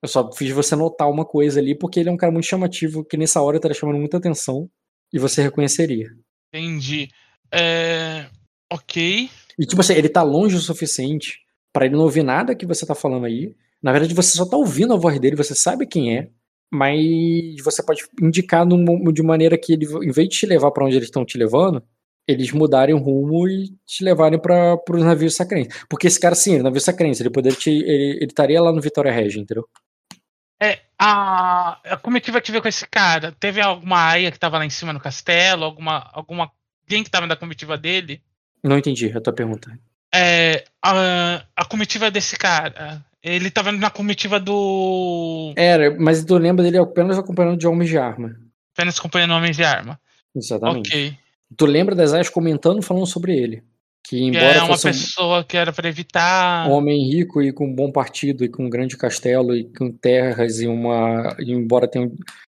Eu 0.02 0.08
só 0.08 0.30
fiz 0.32 0.50
você 0.50 0.76
notar 0.76 1.10
uma 1.10 1.24
coisa 1.24 1.60
ali, 1.60 1.74
porque 1.74 2.00
ele 2.00 2.08
é 2.08 2.12
um 2.12 2.16
cara 2.16 2.32
muito 2.32 2.46
chamativo, 2.46 3.04
que 3.04 3.16
nessa 3.16 3.42
hora 3.42 3.60
tá 3.60 3.72
chamando 3.72 3.98
muita 3.98 4.16
atenção, 4.16 4.68
e 5.12 5.18
você 5.18 5.42
reconheceria. 5.42 6.08
Entendi. 6.52 7.08
É... 7.52 8.26
Ok. 8.72 9.28
E 9.58 9.66
tipo 9.66 9.80
assim, 9.80 9.94
ele 9.94 10.08
tá 10.08 10.22
longe 10.22 10.56
o 10.56 10.60
suficiente 10.60 11.40
para 11.72 11.86
ele 11.86 11.96
não 11.96 12.04
ouvir 12.04 12.22
nada 12.22 12.54
que 12.54 12.66
você 12.66 12.86
tá 12.86 12.94
falando 12.94 13.26
aí. 13.26 13.54
Na 13.82 13.92
verdade, 13.92 14.14
você 14.14 14.36
só 14.36 14.44
tá 14.44 14.56
ouvindo 14.56 14.92
a 14.92 14.96
voz 14.96 15.18
dele, 15.18 15.36
você 15.36 15.54
sabe 15.54 15.86
quem 15.86 16.16
é, 16.16 16.28
mas 16.70 17.56
você 17.64 17.82
pode 17.82 18.02
indicar 18.20 18.66
de 18.66 19.22
maneira 19.22 19.58
que 19.58 19.72
ele, 19.72 19.86
em 19.86 20.12
vez 20.12 20.28
de 20.28 20.36
te 20.36 20.46
levar 20.46 20.70
para 20.70 20.84
onde 20.84 20.96
eles 20.96 21.08
estão 21.08 21.24
te 21.24 21.36
levando, 21.38 21.82
eles 22.28 22.52
mudarem 22.52 22.94
o 22.94 22.98
rumo 22.98 23.48
e 23.48 23.70
te 23.86 24.04
levarem 24.04 24.38
para 24.38 24.78
os 24.88 25.02
navios 25.02 25.34
sacrenses. 25.34 25.84
Porque 25.88 26.06
esse 26.06 26.20
cara, 26.20 26.34
sim, 26.34 26.52
ele 26.52 26.60
é 26.60 26.62
navio 26.62 26.80
sacrense, 26.80 27.22
ele 27.22 27.30
poderia 27.30 27.58
te, 27.58 27.70
ele, 27.70 28.16
ele 28.16 28.26
estaria 28.26 28.60
lá 28.62 28.72
no 28.72 28.80
Vitória 28.80 29.10
Regia, 29.10 29.42
entendeu? 29.42 29.68
É, 30.62 30.80
a, 30.98 31.80
a 31.84 31.96
comitiva 31.96 32.40
que 32.40 32.50
veio 32.50 32.62
com 32.62 32.68
esse 32.68 32.86
cara, 32.86 33.32
teve 33.40 33.60
alguma 33.60 34.10
aia 34.10 34.30
que 34.30 34.38
tava 34.38 34.58
lá 34.58 34.66
em 34.66 34.70
cima 34.70 34.92
no 34.92 35.00
castelo, 35.00 35.64
alguma, 35.64 36.08
alguma 36.12 36.50
alguém 36.84 37.02
que 37.02 37.10
tava 37.10 37.26
na 37.26 37.36
comitiva 37.36 37.78
dele? 37.78 38.22
Não 38.62 38.76
entendi 38.76 39.10
a 39.16 39.20
tua 39.20 39.32
pergunta. 39.32 39.78
É, 40.14 40.64
a, 40.82 41.42
a 41.56 41.64
comitiva 41.64 42.10
desse 42.10 42.36
cara, 42.36 43.04
ele 43.22 43.50
tava 43.50 43.72
na 43.72 43.90
comitiva 43.90 44.40
do... 44.40 45.52
Era, 45.56 45.96
mas 45.98 46.24
tu 46.24 46.36
lembra 46.38 46.64
dele 46.64 46.78
apenas 46.78 47.18
acompanhando 47.18 47.58
de 47.58 47.66
homens 47.66 47.90
de 47.90 47.98
arma. 47.98 48.34
Apenas 48.74 48.98
acompanhando 48.98 49.34
homens 49.34 49.56
de 49.56 49.64
arma. 49.64 50.00
Exatamente. 50.34 50.88
Ok. 50.88 51.18
Tu 51.56 51.66
lembra 51.66 51.94
das 51.94 52.12
Aias 52.12 52.28
comentando, 52.28 52.82
falando 52.82 53.06
sobre 53.06 53.36
ele. 53.36 53.62
Que 54.06 54.22
embora 54.24 54.54
é 54.54 54.62
uma 54.62 54.78
pessoa 54.78 55.44
que 55.44 55.56
era 55.56 55.72
para 55.72 55.88
evitar. 55.88 56.68
Um 56.68 56.72
homem 56.72 57.02
rico 57.08 57.42
e 57.42 57.52
com 57.52 57.66
um 57.66 57.74
bom 57.74 57.92
partido, 57.92 58.44
e 58.44 58.48
com 58.48 58.64
um 58.64 58.70
grande 58.70 58.96
castelo, 58.96 59.54
e 59.54 59.64
com 59.76 59.92
terras, 59.92 60.60
e 60.60 60.66
uma. 60.66 61.36
E 61.38 61.52
embora 61.52 61.86
tenha 61.86 62.10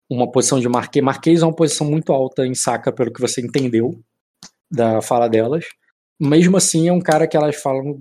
uma 0.08 0.30
posição 0.30 0.58
de 0.58 0.68
marquês. 0.68 1.04
Marquês 1.04 1.42
é 1.42 1.44
uma 1.44 1.54
posição 1.54 1.88
muito 1.88 2.12
alta 2.12 2.46
em 2.46 2.54
saca, 2.54 2.90
pelo 2.90 3.12
que 3.12 3.20
você 3.20 3.40
entendeu 3.40 4.00
da 4.70 5.02
fala 5.02 5.28
delas. 5.28 5.64
Mesmo 6.18 6.56
assim, 6.56 6.88
é 6.88 6.92
um 6.92 7.00
cara 7.00 7.26
que 7.26 7.36
elas 7.36 7.56
falam 7.56 8.00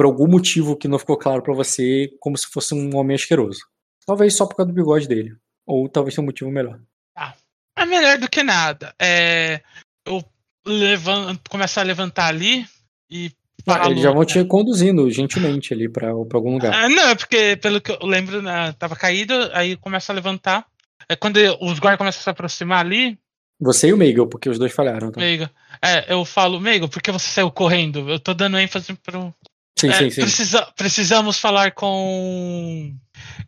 por 0.00 0.06
algum 0.06 0.26
motivo 0.26 0.78
que 0.78 0.88
não 0.88 0.98
ficou 0.98 1.14
claro 1.14 1.42
para 1.42 1.52
você, 1.52 2.10
como 2.20 2.34
se 2.34 2.46
fosse 2.46 2.74
um 2.74 2.96
homem 2.96 3.14
asqueroso. 3.14 3.60
Talvez 4.06 4.34
só 4.34 4.46
por 4.46 4.56
causa 4.56 4.72
do 4.72 4.74
bigode 4.74 5.06
dele. 5.06 5.36
Ou 5.66 5.90
talvez 5.90 6.14
tenha 6.14 6.22
um 6.22 6.26
motivo 6.26 6.50
melhor. 6.50 6.80
Ah, 7.14 7.34
é 7.76 7.84
melhor 7.84 8.16
do 8.16 8.26
que 8.26 8.42
nada. 8.42 8.94
É, 8.98 9.60
eu 10.06 10.24
levanto, 10.66 11.50
começo 11.50 11.78
a 11.78 11.82
levantar 11.82 12.28
ali 12.28 12.64
e. 13.10 13.30
Ah, 13.66 13.90
eles 13.90 14.02
já 14.02 14.10
vão 14.10 14.24
te 14.24 14.42
conduzindo 14.46 15.10
gentilmente 15.10 15.74
ali 15.74 15.86
pra, 15.86 16.14
pra 16.24 16.38
algum 16.38 16.54
lugar. 16.54 16.72
Ah, 16.72 16.88
não, 16.88 17.10
é 17.10 17.14
porque 17.14 17.58
pelo 17.60 17.78
que 17.78 17.92
eu 17.92 17.98
lembro, 18.06 18.40
né, 18.40 18.74
tava 18.78 18.96
caído, 18.96 19.34
aí 19.52 19.76
começa 19.76 20.10
a 20.10 20.14
levantar. 20.14 20.66
É 21.10 21.14
quando 21.14 21.36
os 21.60 21.78
guardas 21.78 21.98
começam 21.98 22.20
a 22.20 22.22
se 22.22 22.30
aproximar 22.30 22.86
ali. 22.86 23.18
Você 23.60 23.88
e 23.88 23.92
o 23.92 23.98
Meigo, 23.98 24.26
porque 24.26 24.48
os 24.48 24.58
dois 24.58 24.72
falharam. 24.72 25.12
Tá? 25.12 25.20
Meigo. 25.20 25.46
É, 25.82 26.10
eu 26.10 26.24
falo, 26.24 26.58
Meigo, 26.58 26.88
por 26.88 27.02
que 27.02 27.12
você 27.12 27.28
saiu 27.28 27.50
correndo? 27.50 28.08
Eu 28.08 28.18
tô 28.18 28.32
dando 28.32 28.58
ênfase 28.58 28.94
pro. 28.94 29.34
Sim, 29.78 29.88
é, 29.88 29.92
sim, 29.92 30.10
sim. 30.10 30.20
Precisa, 30.20 30.72
precisamos 30.76 31.38
falar 31.38 31.72
com 31.72 32.94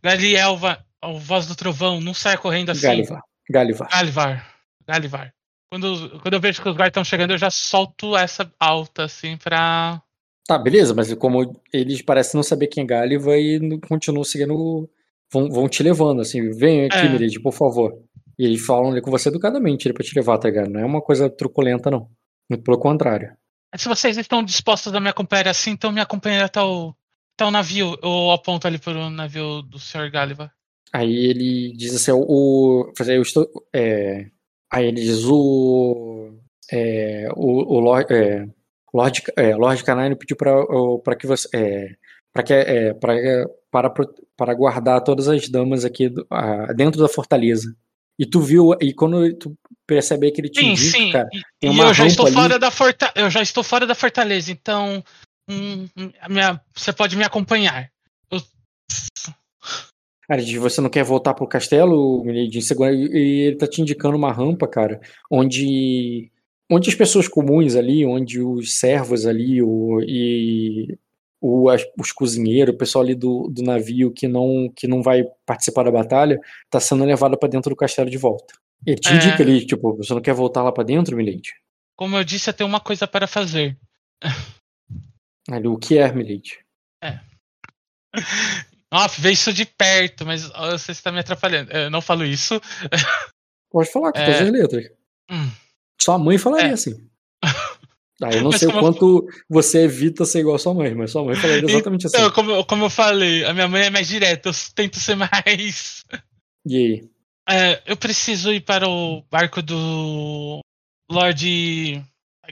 Galiel, 0.03 0.59
o 1.05 1.19
voz 1.19 1.47
do 1.47 1.55
trovão, 1.55 2.01
não 2.01 2.15
saia 2.15 2.39
correndo 2.39 2.71
assim. 2.71 2.83
Galivar. 2.83 3.23
Galivar. 3.51 3.89
Galivar. 3.91 4.55
Galivar. 4.87 5.35
Quando, 5.71 6.21
quando 6.21 6.35
eu 6.35 6.41
vejo 6.41 6.63
que 6.63 6.69
os 6.69 6.75
guardas 6.75 6.91
estão 6.91 7.05
chegando, 7.05 7.33
eu 7.33 7.39
já 7.39 7.51
solto 7.51 8.17
essa 8.17 8.51
alta, 8.61 9.05
assim, 9.05 9.37
pra. 9.37 10.03
Tá, 10.47 10.59
beleza, 10.59 10.93
mas 10.95 11.13
como 11.15 11.61
eles 11.73 12.03
parecem 12.03 12.37
não 12.37 12.43
saber 12.43 12.67
quem 12.67 12.85
é 12.85 12.87
Gáliva 12.87 13.37
e 13.39 13.79
continuam 13.89 14.25
seguindo. 14.25 14.89
Vão, 15.33 15.49
vão 15.49 15.69
te 15.69 15.83
levando, 15.83 16.21
assim, 16.21 16.51
vem 16.51 16.85
aqui, 16.85 16.99
é. 16.99 17.09
Miride, 17.09 17.41
por 17.41 17.55
favor. 17.55 17.99
E 18.39 18.45
eles 18.45 18.65
falam 18.65 18.91
ali 18.91 19.01
com 19.01 19.11
você 19.11 19.31
educadamente 19.31 19.87
ele 19.87 19.95
pra 19.95 20.05
te 20.05 20.15
levar, 20.15 20.37
tá 20.37 20.49
ligado? 20.49 20.69
Não 20.69 20.81
é 20.81 20.85
uma 20.85 21.01
coisa 21.01 21.31
truculenta, 21.31 21.91
não. 21.91 22.11
Muito 22.51 22.63
pelo 22.63 22.79
contrário. 22.79 23.35
Se 23.77 23.89
vocês 23.89 24.19
estão 24.19 24.43
dispostos 24.43 24.95
a 24.95 25.01
me 25.01 25.09
acompanhar 25.09 25.49
assim, 25.49 25.71
então 25.71 25.91
me 25.91 26.01
acompanhem 26.01 26.41
até 26.41 26.61
o, 26.61 26.95
até 27.35 27.45
o 27.45 27.51
navio. 27.51 27.99
Eu 28.03 28.31
aponto 28.31 28.67
ali 28.67 28.79
pro 28.79 29.11
navio 29.11 29.63
do 29.63 29.79
Sr. 29.79 30.11
Gáliva. 30.11 30.53
Aí 30.93 31.13
ele 31.13 31.73
diz 31.75 31.95
assim: 31.95 32.13
o, 32.13 32.93
eu 33.09 33.23
estou. 33.23 33.49
É, 33.73 34.27
Aí 34.73 34.87
ele 34.87 35.03
diz: 35.03 35.25
o. 35.25 36.33
É, 36.73 37.29
o, 37.37 37.77
o 37.77 37.81
Lord, 37.81 38.13
é, 38.13 38.47
Lord, 38.93 39.23
é, 39.37 39.55
Lord 39.55 39.85
pediu 40.19 40.37
para 40.37 41.17
que 41.17 41.27
você. 41.27 41.49
É, 41.55 41.95
para 42.33 42.43
que 42.43 42.55
é, 42.55 42.95
pra, 42.95 43.15
para, 43.71 43.93
para 44.35 44.55
guardar 44.55 45.05
todas 45.05 45.29
as 45.29 45.47
damas 45.51 45.85
aqui 45.85 46.09
do, 46.09 46.27
dentro 46.75 47.03
da 47.03 47.09
fortaleza. 47.09 47.77
E 48.19 48.25
tu 48.25 48.41
viu, 48.41 48.73
e 48.81 48.95
quando 48.95 49.35
tu 49.37 49.57
percebe 49.93 50.31
que 50.31 50.41
ele 50.41 50.49
te 50.49 50.61
sim, 50.61 50.71
indica, 50.71 50.99
sim. 50.99 51.13
cara, 51.13 51.29
tem 51.61 51.71
uma 51.71 51.85
e 51.85 51.89
eu 51.89 51.95
já 51.95 52.07
estou 52.07 52.27
ali. 52.27 52.35
fora 52.35 52.59
da 52.59 52.71
forta, 52.71 53.13
eu 53.15 53.29
já 53.29 53.43
estou 53.43 53.63
fora 53.63 53.87
da 53.87 53.95
fortaleza, 53.95 54.51
então 54.51 55.05
hum, 55.49 55.87
hum 55.97 56.11
minha, 56.29 56.61
você 56.75 56.93
pode 56.93 57.17
me 57.17 57.25
acompanhar. 57.25 57.91
Eu... 58.31 58.41
Cara, 60.27 60.43
você 60.61 60.81
não 60.81 60.89
quer 60.89 61.05
voltar 61.05 61.35
pro 61.35 61.47
castelo, 61.47 62.25
e 62.27 63.47
ele 63.47 63.57
tá 63.57 63.67
te 63.67 63.83
indicando 63.83 64.17
uma 64.17 64.33
rampa, 64.33 64.67
cara, 64.67 65.01
onde 65.31 66.31
onde 66.71 66.89
as 66.89 66.95
pessoas 66.95 67.29
comuns 67.29 67.77
ali, 67.77 68.07
onde 68.07 68.41
os 68.41 68.79
servos 68.79 69.27
ali, 69.27 69.63
o, 69.63 70.01
e 70.01 70.97
o, 71.39 71.69
as, 71.69 71.85
os 71.99 72.13
cozinheiros, 72.13 72.75
o 72.75 72.79
pessoal 72.79 73.05
ali 73.05 73.15
do, 73.15 73.47
do 73.49 73.63
navio 73.63 74.11
que 74.11 74.27
não, 74.27 74.73
que 74.75 74.87
não 74.87 75.03
vai 75.03 75.23
participar 75.45 75.83
da 75.83 75.91
batalha, 75.91 76.41
tá 76.71 76.81
sendo 76.81 77.05
levado 77.05 77.37
para 77.37 77.51
dentro 77.51 77.69
do 77.69 77.77
castelo 77.77 78.09
de 78.09 78.17
volta. 78.17 78.55
Ele 78.87 78.97
te 78.99 79.09
é... 79.11 79.15
indica 79.17 79.43
ali, 79.43 79.65
tipo, 79.67 79.97
você 79.97 80.13
não 80.15 80.21
quer 80.21 80.35
voltar 80.35 80.63
lá 80.63 80.73
para 80.73 80.85
dentro, 80.85 81.17
Milady? 81.17 81.51
Como 81.97 82.17
eu 82.17 82.25
disse, 82.25 82.49
eu 82.51 82.55
tenho 82.55 82.69
uma 82.69 82.81
coisa 82.81 83.07
para 83.07 83.27
fazer. 83.27 83.77
Ali, 85.51 85.67
o 85.69 85.77
que 85.79 85.99
é, 85.99 86.13
Milady? 86.13 86.59
Nossa, 88.93 89.21
vê 89.21 89.33
isso 89.33 89.53
de 89.53 89.65
perto, 89.65 90.27
mas 90.27 90.49
você 90.71 90.93
está 90.93 91.11
me 91.11 91.19
atrapalhando. 91.21 91.71
Eu 91.73 91.91
não 91.91 92.01
falo 92.03 92.25
isso. 92.25 92.61
Pode 93.73 93.91
falar 93.91 94.13
com 94.13 94.19
É. 94.19 94.25
todas 94.27 94.41
as 94.43 94.51
letras. 94.51 94.91
Hum. 95.31 95.51
Sua 96.01 96.19
mãe 96.19 96.37
falaria 96.37 96.71
É. 96.71 96.73
assim. 96.75 97.09
Ah, 98.23 98.31
eu 98.33 98.43
não 98.43 98.51
Mas 98.51 98.61
sei 98.61 98.69
o 98.69 98.73
como 98.73 98.87
eu- 98.87 98.93
quanto 98.93 99.29
você 99.49 99.83
evita 99.85 100.25
ser 100.25 100.41
igual 100.41 100.55
a 100.55 100.59
sua 100.59 100.73
mãe, 100.75 100.95
mas 100.95 101.11
sua 101.11 101.25
mãe 101.25 101.35
falaria 101.35 101.65
exatamente 101.69 102.07
assim. 102.07 102.17
Então, 102.19 102.31
como, 102.31 102.65
como 102.67 102.85
eu 102.85 102.91
falei, 102.91 103.45
a 103.45 103.53
minha 103.53 103.67
mãe 103.67 103.85
é 103.87 103.91
mais 103.91 104.07
direta, 104.07 104.51
eu 104.51 104.53
tento 104.77 105.01
ser 105.01 105.17
mais. 105.17 106.05
E 106.67 106.77
aí? 106.77 107.11
É, 107.49 107.83
eu 107.87 107.97
preciso 107.97 108.53
ir 108.53 108.61
para 108.61 108.89
o 108.89 109.23
barco 109.31 109.61
do 109.61 110.61
Lord 111.11 112.03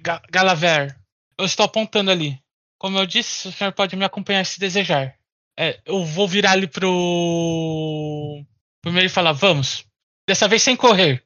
Ga- 0.03 0.23
Galaver. 0.31 0.97
Eu 1.39 1.45
estou 1.45 1.65
apontando 1.65 2.11
ali. 2.11 2.39
Como 2.79 2.99
eu 2.99 3.07
disse, 3.07 3.49
o 3.49 3.53
senhor 3.53 3.73
pode 3.73 3.95
me 3.97 4.05
acompanhar 4.05 4.45
se 4.45 4.59
desejar. 4.59 5.15
É, 5.59 5.81
eu 5.85 6.05
vou 6.05 6.27
virar 6.27 6.53
ali 6.53 6.67
pro. 6.67 8.43
Primeiro 8.83 9.07
e 9.07 9.11
falar, 9.11 9.33
vamos. 9.33 9.85
Dessa 10.29 10.49
vez 10.49 10.63
sem 10.63 10.77
correr. 10.77 11.23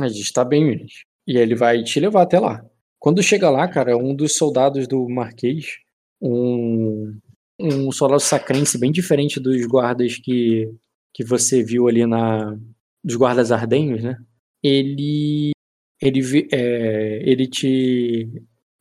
A 0.00 0.08
gente 0.08 0.32
tá 0.32 0.44
bem, 0.44 0.78
gente. 0.78 1.06
E 1.26 1.36
ele 1.36 1.54
vai 1.54 1.82
te 1.82 2.00
levar 2.00 2.22
até 2.22 2.38
lá. 2.38 2.64
Quando 2.98 3.22
chega 3.22 3.48
lá, 3.48 3.68
cara, 3.68 3.96
um 3.96 4.14
dos 4.14 4.34
soldados 4.34 4.88
do 4.88 5.08
Marquês, 5.08 5.76
um, 6.20 7.16
um 7.60 7.92
soldado 7.92 8.20
sacrense 8.20 8.76
bem 8.78 8.90
diferente 8.90 9.38
dos 9.38 9.64
guardas 9.66 10.16
que, 10.16 10.68
que 11.12 11.24
você 11.24 11.62
viu 11.62 11.88
ali 11.88 12.06
na. 12.06 12.56
dos 13.02 13.16
guardas 13.16 13.52
ardenhos, 13.52 14.02
né? 14.02 14.16
Ele. 14.62 15.52
Ele, 16.00 16.48
é, 16.52 17.22
ele 17.28 17.46
te. 17.46 18.28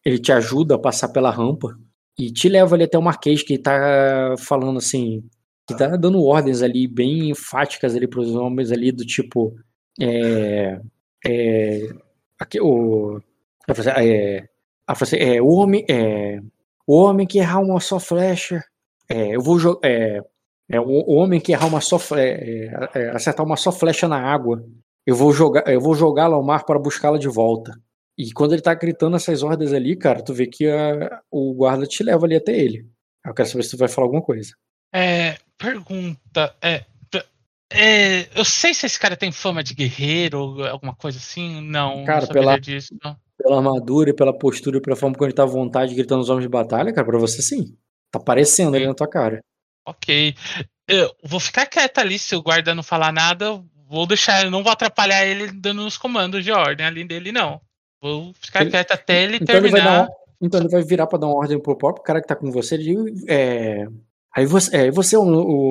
Ele 0.06 0.20
te 0.20 0.32
ajuda 0.32 0.76
a 0.76 0.80
passar 0.80 1.10
pela 1.10 1.32
rampa 1.32 1.78
e 2.18 2.32
te 2.32 2.48
leva 2.48 2.76
ali 2.76 2.86
até 2.86 2.98
o 2.98 3.02
Marquês, 3.02 3.44
que 3.44 3.58
tá 3.58 4.36
falando 4.38 4.78
assim. 4.78 5.24
Que 5.68 5.76
tá 5.76 5.98
dando 5.98 6.24
ordens 6.24 6.62
ali 6.62 6.88
bem 6.88 7.30
enfáticas 7.30 7.94
ali 7.94 8.08
pros 8.08 8.34
homens 8.34 8.72
ali, 8.72 8.92
do 8.92 9.06
tipo. 9.06 9.54
É, 10.00 10.80
é, 11.26 11.90
aqui, 12.40 12.60
o, 12.62 13.20
é, 13.68 13.74
fala 13.74 14.48
assim, 14.88 15.18
é, 15.18 15.42
o 15.42 15.48
homem, 15.48 15.86
é, 15.90 16.40
o 16.86 16.96
homem 16.96 17.28
que 17.28 17.40
errar 17.40 17.60
uma 17.60 17.80
só 17.80 18.00
flecha, 18.00 18.64
é, 19.10 19.36
eu 19.36 19.42
vou 19.42 19.80
é, 19.84 20.22
é, 20.70 20.80
o, 20.80 21.10
homem 21.12 21.40
que 21.40 21.52
errar 21.52 21.68
uma 21.68 21.82
só, 21.82 21.98
fle- 22.00 22.22
é, 22.22 22.90
é, 22.96 23.10
acertar 23.12 23.46
uma 23.46 23.56
só 23.58 23.72
flecha 23.72 24.08
na 24.08 24.20
água, 24.20 24.64
eu 25.06 25.16
vou 25.16 25.32
jogar, 25.32 25.64
eu 25.72 25.80
vou 25.80 25.96
jogá-la 25.96 26.36
ao 26.36 26.44
mar 26.44 26.66
para 26.66 26.80
buscá-la 26.80 27.18
de 27.18 27.28
volta. 27.28 27.72
E 28.18 28.32
quando 28.34 28.54
ele 28.54 28.62
tá 28.62 28.74
gritando 28.74 29.16
essas 29.16 29.44
ordens 29.44 29.72
ali, 29.74 29.96
cara, 29.96 30.24
tu 30.24 30.34
vê 30.34 30.48
que 30.48 30.68
a- 30.68 31.22
o 31.32 31.54
guarda 31.54 31.86
te 31.86 32.04
leva 32.04 32.26
ali 32.26 32.36
até 32.36 32.58
ele. 32.58 32.86
Eu 33.26 33.34
quero 33.34 33.48
saber 33.48 33.64
se 33.64 33.72
tu 33.72 33.78
vai 33.78 33.88
falar 33.88 34.06
alguma 34.08 34.22
coisa. 34.24 34.52
É, 34.94 35.38
pergunta. 35.58 36.56
É, 36.62 36.84
é, 37.72 38.28
eu 38.40 38.46
sei 38.46 38.74
se 38.74 38.86
esse 38.86 38.98
cara 39.00 39.18
tem 39.18 39.32
fama 39.32 39.62
de 39.64 39.74
guerreiro 39.74 40.40
ou 40.40 40.66
alguma 40.66 40.96
coisa 40.96 41.18
assim. 41.18 41.62
Não, 41.62 42.06
Cara, 42.06 42.22
não 42.26 42.28
pela- 42.30 42.58
disso. 42.60 42.96
Não. 43.04 43.16
Pela 43.38 43.58
armadura 43.58 44.10
e 44.10 44.14
pela 44.14 44.36
postura 44.38 44.78
e 44.78 44.82
pela 44.82 44.96
forma 44.96 45.16
como 45.16 45.26
ele 45.28 45.36
tá 45.36 45.44
à 45.44 45.46
vontade 45.46 45.94
gritando 45.94 46.22
os 46.22 46.30
homens 46.30 46.44
de 46.44 46.50
batalha, 46.50 46.92
cara, 46.94 47.06
pra 47.06 47.20
você 47.20 47.42
sim. 47.42 47.76
Tá 48.12 48.20
aparecendo 48.20 48.76
ali 48.76 48.88
na 48.88 48.94
tua 48.96 49.08
cara. 49.08 49.42
Ok. 49.88 50.36
Eu 50.88 51.14
vou 51.24 51.40
ficar 51.40 51.66
quieta 51.66 52.02
ali 52.02 52.20
se 52.20 52.36
o 52.36 52.42
guarda 52.42 52.76
não 52.76 52.84
falar 52.84 53.12
nada. 53.12 53.62
Vou 53.90 54.06
deixar, 54.06 54.50
não 54.52 54.64
vou 54.64 54.72
atrapalhar 54.72 55.26
ele 55.26 55.52
dando 55.52 55.86
os 55.86 55.98
comandos 55.98 56.44
de 56.44 56.52
ordem 56.52 56.86
ali 56.86 57.04
dele, 57.06 57.32
não. 57.32 57.60
Vou 58.02 58.34
ficar 58.40 58.62
Ele- 58.62 58.72
quieta 58.72 58.94
até 58.94 59.24
ele 59.24 59.38
Então 59.38 59.56
ele, 59.56 59.70
terminar. 59.70 60.02
dar, 60.04 60.10
então 60.42 60.60
ele 60.60 60.70
vai 60.70 60.84
virar 60.84 61.08
pra 61.08 61.18
dar 61.18 61.28
uma 61.28 61.38
ordem 61.38 61.60
pro 61.60 61.78
próprio 61.78 62.04
cara 62.04 62.22
que 62.22 62.28
tá 62.28 62.36
com 62.36 62.52
você. 62.52 62.76
Ele, 62.76 62.96
é, 63.28 63.86
aí 64.36 64.46
você, 64.46 64.76
é, 64.76 64.92
você 64.92 65.16
é 65.16 65.20
o- 65.20 65.24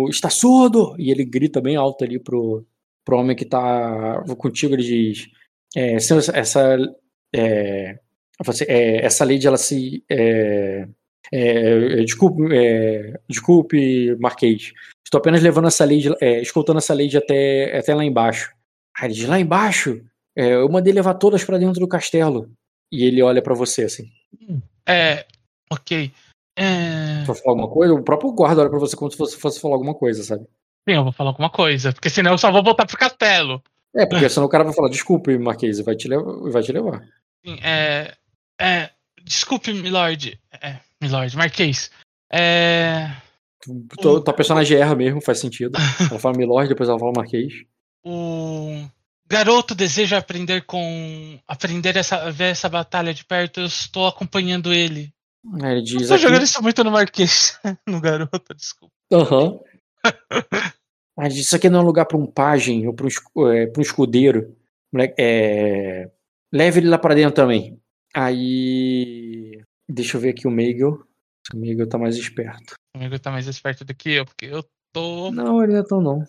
o- 0.05 0.09
está 0.09 0.31
surdo! 0.31 0.95
E 0.99 1.11
ele 1.11 1.25
grita 1.25 1.61
bem 1.61 1.77
alto 1.77 2.05
ali 2.05 2.19
pro, 2.19 2.67
pro 3.05 3.19
homem 3.19 3.37
que 3.37 3.45
tá 3.45 4.23
contigo. 4.39 4.75
Ele 4.75 4.83
diz: 4.83 5.27
é, 5.77 5.99
"Senhor, 6.01 6.23
essa, 6.35 6.77
é, 7.35 7.99
você, 8.45 8.65
é, 8.69 9.05
essa 9.05 9.25
lady, 9.25 9.47
ela 9.47 9.57
se. 9.59 10.03
é, 10.11 10.87
é, 11.33 12.03
desculpe, 12.05 12.43
é, 12.53 13.19
desculpe, 13.29 14.17
Marquês. 14.17 14.73
Estou 15.05 15.19
apenas 15.19 15.43
levando 15.43 15.69
essa 15.69 15.85
lady, 15.85 16.11
é, 16.21 16.41
escoltando 16.41 16.79
essa 16.79 16.95
lady 16.95 17.17
até, 17.17 17.79
até 17.79 17.95
lá 17.95 18.05
embaixo. 18.05 18.53
Aí 18.99 19.09
ele 19.09 19.15
diz: 19.15 19.29
lá 19.29 19.39
embaixo? 19.39 20.03
É, 20.37 20.55
eu 20.55 20.69
mandei 20.69 20.93
levar 20.93 21.15
todas 21.15 21.45
pra 21.45 21.59
dentro 21.59 21.81
do 21.81 21.89
castelo. 21.89 22.51
E 22.93 23.05
ele 23.05 23.23
olha 23.23 23.43
pra 23.43 23.55
você 23.55 23.85
assim. 23.85 24.11
É, 24.87 25.27
ok. 25.71 26.13
É, 26.57 27.25
vai 27.25 27.37
falar 27.37 27.53
alguma 27.53 27.69
coisa? 27.69 27.95
O 27.95 28.03
próprio 28.03 28.33
guarda 28.33 28.63
olha 28.63 28.71
pra 28.71 28.79
você 28.79 28.97
como 28.97 29.11
se 29.11 29.19
você 29.19 29.37
fosse 29.37 29.61
falar 29.61 29.75
alguma 29.75 29.95
coisa, 29.95 30.23
sabe? 30.23 30.47
sim, 30.89 30.95
eu 30.95 31.03
vou 31.03 31.13
falar 31.13 31.31
alguma 31.31 31.51
coisa, 31.51 31.93
porque 31.93 32.09
senão 32.09 32.33
eu 32.33 32.39
só 32.39 32.51
vou 32.53 32.63
voltar 32.63 32.87
pro 32.87 32.97
castelo. 32.97 33.61
É, 33.95 34.07
porque 34.07 34.29
senão 34.29 34.47
o 34.47 34.51
cara 34.51 34.63
vai 34.63 34.73
falar, 34.73 34.89
desculpe, 34.89 35.37
Marquês, 35.39 35.81
vai 35.81 35.97
te 35.97 36.07
levar. 36.07 36.51
Vai 36.51 36.63
te 36.63 36.73
levar. 36.73 37.03
Sim, 37.45 37.59
é, 37.63 38.15
é, 38.61 38.91
desculpe, 39.25 39.73
milord. 39.73 40.39
É, 40.63 40.77
milord, 41.03 41.37
Marquês. 41.37 41.91
É, 42.33 43.11
Tu, 43.63 43.87
tu, 44.01 44.21
tua 44.21 44.35
personagem 44.35 44.79
erra 44.79 44.95
mesmo, 44.95 45.21
faz 45.21 45.39
sentido. 45.41 45.77
Ela 46.11 46.21
fala 46.21 46.37
Milord, 46.37 46.69
depois 46.69 46.89
ela 46.89 46.99
fala 46.99 47.13
Marquês. 47.17 47.53
o 48.05 48.85
garoto 49.29 49.75
deseja 49.75 50.19
aprender 50.19 50.63
com. 50.67 51.39
aprender 51.49 51.97
essa. 51.97 52.31
ver 52.31 52.51
essa 52.53 52.69
batalha 52.69 53.13
de 53.13 53.25
perto. 53.25 53.61
Eu 53.61 53.67
estou 53.67 54.07
acompanhando 54.07 54.73
ele. 54.73 55.13
Aí 55.63 55.71
ele 55.73 55.81
Eu 55.81 55.85
diz 55.85 56.09
tô 56.09 56.15
aqui. 56.15 56.23
jogando 56.23 56.43
isso 56.45 56.63
muito 56.63 56.85
no 56.85 56.91
Marquês. 56.93 57.59
no 57.87 58.01
garoto, 58.01 58.55
desculpa. 58.55 58.93
Aham. 59.13 59.59
Ele 61.19 61.29
diz, 61.31 61.47
isso 61.47 61.57
aqui 61.57 61.71
não 61.71 61.79
é 61.79 61.83
um 61.83 61.87
lugar 61.87 62.05
pra 62.05 62.19
um 62.19 62.27
pajem 62.27 62.87
ou 62.87 62.93
pra 62.93 63.07
um, 63.07 63.49
é, 63.51 63.73
um 63.75 63.81
escudeiro. 63.81 64.55
É, 65.19 66.11
Leve 66.53 66.81
ele 66.81 66.89
lá 66.91 66.99
pra 66.99 67.15
dentro 67.15 67.35
também. 67.35 67.81
Aí. 68.15 69.56
Deixa 69.89 70.17
eu 70.17 70.21
ver 70.21 70.31
aqui 70.31 70.47
o 70.47 70.51
Meigel. 70.51 71.07
O 71.53 71.57
Meigel 71.57 71.89
tá 71.89 71.97
mais 71.97 72.17
esperto. 72.17 72.75
O 72.95 72.99
amigo 72.99 73.19
tá 73.19 73.31
mais 73.31 73.47
esperto 73.47 73.85
do 73.85 73.95
que 73.95 74.11
eu, 74.11 74.25
porque 74.25 74.47
eu 74.47 74.65
tô. 74.93 75.31
Não, 75.31 75.63
ele 75.63 75.75
não 75.75 75.81
é 75.81 75.85
tão 75.85 76.01
não. 76.01 76.25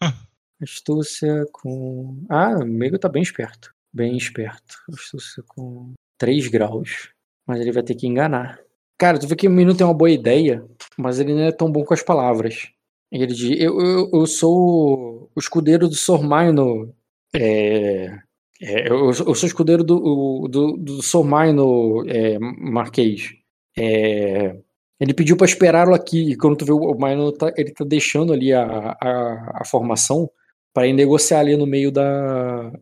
Astúcia 0.62 1.44
com. 1.52 2.24
Ah, 2.30 2.56
o 2.58 2.64
Meigel 2.64 2.98
tá 2.98 3.08
bem 3.08 3.22
esperto. 3.22 3.74
Bem 3.92 4.16
esperto. 4.16 4.76
Astúcia 4.92 5.42
com 5.46 5.92
3 6.18 6.48
graus. 6.48 7.10
Mas 7.46 7.60
ele 7.60 7.72
vai 7.72 7.82
ter 7.82 7.94
que 7.94 8.06
enganar. 8.06 8.58
Cara, 8.98 9.18
tu 9.18 9.26
vê 9.26 9.36
que 9.36 9.46
o 9.46 9.50
menino 9.50 9.76
tem 9.76 9.86
uma 9.86 9.92
boa 9.92 10.10
ideia, 10.10 10.64
mas 10.96 11.20
ele 11.20 11.34
não 11.34 11.42
é 11.42 11.52
tão 11.52 11.70
bom 11.70 11.84
com 11.84 11.92
as 11.92 12.02
palavras. 12.02 12.70
Ele 13.12 13.26
diz: 13.26 13.60
Eu, 13.60 13.80
eu, 13.80 14.10
eu 14.12 14.26
sou 14.26 15.30
o 15.34 15.38
escudeiro 15.38 15.88
do 15.88 15.94
Sormaino. 15.94 16.94
É, 17.34 18.16
é, 18.60 18.88
eu, 18.88 19.06
eu 19.06 19.34
sou 19.34 19.46
escudeiro 19.46 19.82
do, 19.82 20.48
do, 20.48 20.76
do 20.76 21.02
Sormaino 21.02 22.04
é, 22.08 22.38
Marquês. 22.38 23.30
É, 23.76 24.56
ele 25.00 25.12
pediu 25.12 25.36
pra 25.36 25.46
esperá-lo 25.46 25.94
aqui. 25.94 26.32
E 26.32 26.36
quando 26.36 26.56
tu 26.56 26.64
vê 26.64 26.72
o 26.72 26.94
Maino, 26.98 27.32
tá, 27.32 27.52
ele 27.56 27.72
tá 27.72 27.84
deixando 27.84 28.32
ali 28.32 28.52
a, 28.52 28.96
a, 29.00 29.60
a 29.60 29.64
formação 29.66 30.30
para 30.72 30.86
ir 30.86 30.92
negociar 30.92 31.40
ali 31.40 31.56
no 31.56 31.66
meio 31.66 31.90
da, 31.90 32.72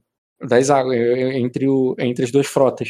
das 0.40 0.70
águas, 0.70 0.96
eh, 0.96 1.38
entre, 1.38 1.68
o, 1.68 1.94
entre 1.98 2.24
as 2.24 2.30
duas 2.30 2.46
frotas. 2.46 2.88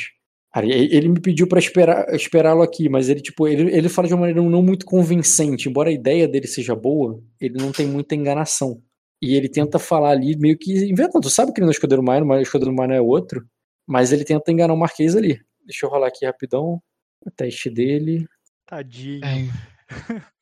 Ele 0.55 1.09
me 1.09 1.19
pediu 1.19 1.47
pra 1.47 1.59
esperar 1.59 2.15
esperá-lo 2.15 2.61
aqui, 2.61 2.87
mas 2.87 3.09
ele 3.09 3.23
tipo 3.23 3.49
ele, 3.49 3.75
ele 3.75 3.89
fala 3.89 4.07
de 4.07 4.13
uma 4.13 4.21
maneira 4.21 4.43
não 4.43 4.63
muito 4.63 4.85
convincente, 4.85 5.67
embora 5.67 5.89
a 5.89 5.93
ideia 5.93 6.29
dele 6.29 6.47
seja 6.47 6.77
boa, 6.77 7.19
ele 7.41 7.57
não 7.57 7.73
tem 7.73 7.87
muita 7.87 8.15
enganação. 8.15 8.83
E 9.23 9.37
ele 9.37 9.49
tenta 9.49 9.79
falar 9.79 10.11
ali 10.11 10.37
meio 10.37 10.59
que 10.59 10.73
inventando. 10.91 11.23
Tu 11.23 11.31
sabe 11.31 11.53
que 11.53 11.61
ele 11.61 11.67
não 11.67 11.71
é 11.71 11.73
o 11.73 11.77
escudeiro 11.77 12.03
Maino, 12.03 12.27
mas 12.27 12.41
o 12.41 12.43
escudeiro 12.43 12.75
Maino 12.75 12.93
é 12.93 13.01
outro, 13.01 13.47
mas 13.87 14.13
ele 14.13 14.25
tenta 14.25 14.51
enganar 14.51 14.75
o 14.75 14.77
Marquês 14.77 15.15
ali. 15.17 15.41
Deixa 15.65 15.87
eu 15.87 15.91
rolar 15.91 16.09
aqui 16.09 16.27
rapidão 16.27 16.83
o 17.25 17.31
teste 17.31 17.71
dele. 17.71 18.27
Tadinho. 18.67 19.21
É, 19.25 19.47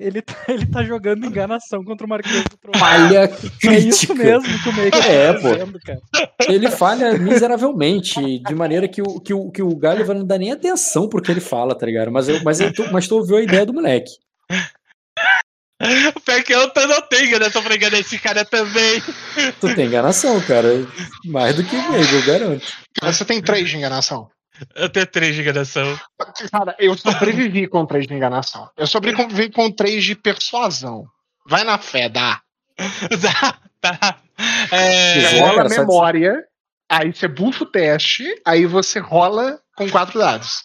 Ele, 0.00 0.20
tá, 0.22 0.34
ele 0.48 0.66
tá 0.66 0.82
jogando 0.82 1.26
enganação 1.26 1.84
contra 1.84 2.06
o 2.06 2.08
Marquês 2.08 2.42
do 2.44 2.56
Trovão. 2.56 2.80
Falha 2.80 3.30
É 3.68 3.78
isso 3.78 4.06
crítica. 4.08 4.14
mesmo 4.14 4.62
que 4.62 4.68
o 4.68 4.72
Megan 4.72 4.98
É, 4.98 5.32
tá 5.32 5.34
pô. 5.34 5.48
fazendo, 5.50 5.78
cara. 5.80 6.00
Ele 6.48 6.70
falha 6.70 7.18
miseravelmente, 7.18 8.38
de 8.40 8.54
maneira 8.54 8.88
que 8.88 9.02
o, 9.02 9.20
que 9.20 9.34
o, 9.34 9.50
que 9.50 9.62
o 9.62 9.76
Galho 9.76 10.04
não 10.14 10.26
dá 10.26 10.38
nem 10.38 10.50
atenção 10.52 11.08
pro 11.08 11.20
que 11.22 11.30
ele 11.30 11.40
fala, 11.40 11.76
tá 11.76 11.84
ligado? 11.86 12.10
Mas, 12.10 12.28
eu, 12.28 12.42
mas, 12.42 12.60
eu 12.60 12.72
tô, 12.72 12.90
mas 12.90 13.06
tu 13.06 13.16
ouviu 13.16 13.36
a 13.36 13.42
ideia 13.42 13.64
do 13.66 13.74
moleque. 13.74 14.10
O 16.14 16.20
pior 16.20 16.42
que 16.42 16.52
eu 16.54 16.68
tô- 16.70 16.86
não 16.86 17.00
tenho, 17.02 17.38
né? 17.38 17.48
Tô 17.50 17.62
pregando 17.62 17.96
esse 17.96 18.18
cara 18.18 18.44
também. 18.44 19.02
Tu 19.60 19.74
tem 19.74 19.86
enganação, 19.86 20.40
cara. 20.42 20.68
Mais 21.24 21.56
do 21.56 21.64
que 21.64 21.74
mesmo, 21.76 22.18
eu 22.18 22.26
garanto. 22.26 22.66
Você 23.02 23.24
tem 23.24 23.40
três 23.40 23.68
de 23.70 23.76
enganação. 23.76 24.28
Eu 24.74 24.90
tenho 24.90 25.06
três 25.06 25.34
de 25.34 25.40
enganação. 25.40 25.98
Cara, 26.52 26.76
eu 26.78 26.94
sobrevivi 26.96 27.66
com 27.66 27.86
três 27.86 28.06
de 28.06 28.12
enganação. 28.12 28.68
Eu 28.76 28.86
sobrevivi 28.86 29.50
com 29.50 29.70
três 29.72 30.04
de 30.04 30.14
persuasão. 30.14 31.06
Vai 31.48 31.64
na 31.64 31.78
fé, 31.78 32.08
dá. 32.10 32.42
tá. 33.22 33.58
tá. 33.80 34.20
É, 34.70 35.38
rola 35.40 35.54
cara, 35.54 35.66
a 35.66 35.68
só 35.70 35.74
de- 35.74 35.80
memória, 35.80 36.44
aí 36.90 37.12
você 37.12 37.26
bufa 37.28 37.64
o 37.64 37.66
teste, 37.66 38.24
aí 38.46 38.66
você 38.66 38.98
rola 38.98 39.58
com 39.76 39.88
quatro 39.90 40.18
dados. 40.18 40.64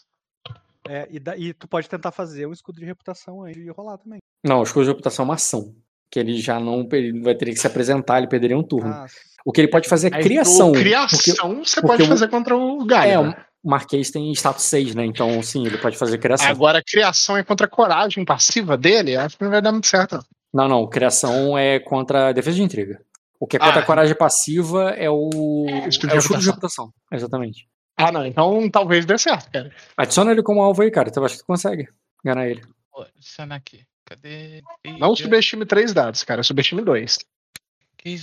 É, 0.87 1.07
e, 1.09 1.19
da- 1.19 1.35
e 1.37 1.53
tu 1.53 1.67
pode 1.67 1.89
tentar 1.89 2.11
fazer 2.11 2.45
o 2.45 2.53
escudo 2.53 2.79
de 2.79 2.85
reputação 2.85 3.43
aí 3.43 3.53
e 3.53 3.69
rolar 3.69 3.97
também. 3.97 4.19
Não, 4.45 4.59
o 4.59 4.63
escudo 4.63 4.85
de 4.85 4.91
reputação 4.91 5.23
é 5.23 5.27
uma 5.27 5.33
ação. 5.35 5.73
Que 6.09 6.19
ele 6.19 6.37
já 6.39 6.59
não 6.59 6.87
ele 6.91 7.19
vai 7.21 7.35
ter 7.35 7.45
que 7.45 7.55
se 7.55 7.67
apresentar, 7.67 8.19
ele 8.19 8.27
perderia 8.27 8.57
um 8.57 8.63
turno. 8.63 8.91
Ah, 8.93 9.05
O 9.45 9.51
que 9.51 9.59
ele 9.61 9.67
pode 9.67 9.87
fazer 9.89 10.11
é 10.13 10.15
Aí, 10.17 10.23
criação. 10.23 10.69
o 10.69 10.71
Porque 10.71 10.83
criação 10.85 11.63
você 11.63 11.75
porque 11.81 11.87
pode 11.87 12.03
o- 12.03 12.07
fazer 12.07 12.27
contra 12.29 12.55
o 12.55 12.83
é, 12.83 12.85
Galho. 12.85 13.35
o 13.63 13.69
Marquês 13.69 14.09
tem 14.11 14.31
status 14.33 14.63
6, 14.63 14.95
né? 14.95 15.05
Então, 15.05 15.41
sim, 15.43 15.65
ele 15.65 15.77
pode 15.77 15.97
fazer 15.97 16.17
criação. 16.19 16.47
Agora, 16.47 16.79
a 16.79 16.83
criação 16.83 17.35
é 17.35 17.43
contra 17.43 17.65
a 17.65 17.69
coragem 17.69 18.23
passiva 18.23 18.77
dele, 18.77 19.15
acho 19.17 19.37
que 19.37 19.43
não 19.43 19.51
vai 19.51 19.61
dar 19.61 19.71
muito 19.71 19.87
certo. 19.87 20.19
Não, 20.53 20.67
não, 20.67 20.87
criação 20.87 21.57
é 21.57 21.79
contra 21.79 22.29
a 22.29 22.31
defesa 22.31 22.55
de 22.57 22.63
intriga. 22.63 23.01
O 23.39 23.45
que 23.45 23.57
é 23.57 23.59
contra 23.59 23.79
Ah. 23.79 23.83
a 23.83 23.85
coragem 23.85 24.15
passiva 24.15 24.91
é 24.91 25.09
o. 25.09 25.65
É 25.67 25.85
o 25.85 25.89
escudo 25.89 26.17
de 26.39 26.45
reputação. 26.47 26.91
Exatamente. 27.11 27.67
Ah, 27.97 28.11
não, 28.11 28.25
então 28.25 28.69
talvez 28.69 29.05
dê 29.05 29.17
certo, 29.17 29.51
cara. 29.51 29.71
Adiciona 29.97 30.31
ele 30.31 30.41
como 30.43 30.61
alvo 30.61 30.81
aí, 30.81 30.89
cara. 30.91 31.09
Então 31.09 31.21
eu 31.21 31.25
acho 31.25 31.35
que 31.35 31.41
tu 31.41 31.47
consegue 31.47 31.87
ganhar 32.23 32.47
ele. 32.47 32.61
Vou 32.93 33.03
adicionar 33.03 33.55
aqui. 33.55 33.81
Cadê? 34.05 34.61
Não 34.99 35.15
subestime 35.15 35.65
três 35.65 35.93
dados, 35.93 36.23
cara, 36.23 36.43
subestime 36.43 36.81
dois. 36.83 37.17
que 37.97 38.17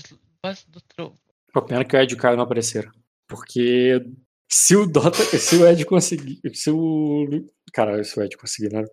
voz 0.44 0.64
do 0.68 0.80
trovo. 0.80 1.16
Pô, 1.52 1.62
pena 1.62 1.84
que 1.84 1.96
o 1.96 2.00
Ed 2.00 2.12
e 2.12 2.16
o 2.16 2.18
Caio 2.18 2.36
não 2.36 2.44
apareceram. 2.44 2.90
Porque 3.28 4.00
se 4.50 4.76
o 4.76 4.86
Dota. 4.86 5.18
Se 5.38 5.56
o 5.56 5.66
Ed 5.66 5.84
conseguir. 5.84 6.40
Se 6.54 6.70
o. 6.70 7.26
Cara, 7.72 8.02
se 8.04 8.18
o 8.18 8.22
Ed 8.22 8.36
conseguir, 8.36 8.72
né? 8.72 8.84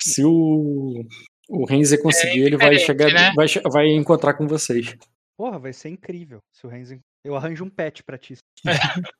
Se 0.00 0.24
o. 0.24 1.04
O 1.48 1.64
Renzer 1.64 2.00
conseguir, 2.02 2.42
ele 2.42 2.56
vai 2.58 2.78
chegar. 2.78 3.10
né? 3.10 3.32
Vai, 3.34 3.46
vai 3.72 3.88
encontrar 3.88 4.34
com 4.34 4.46
vocês. 4.46 4.94
Porra, 5.36 5.58
vai 5.58 5.72
ser 5.72 5.88
incrível 5.88 6.40
se 6.52 6.66
o 6.66 6.68
Renzo. 6.68 6.98
Eu 7.24 7.34
arranjo 7.34 7.64
um 7.64 7.70
pet 7.70 8.02
pra 8.04 8.18
ti. 8.18 8.36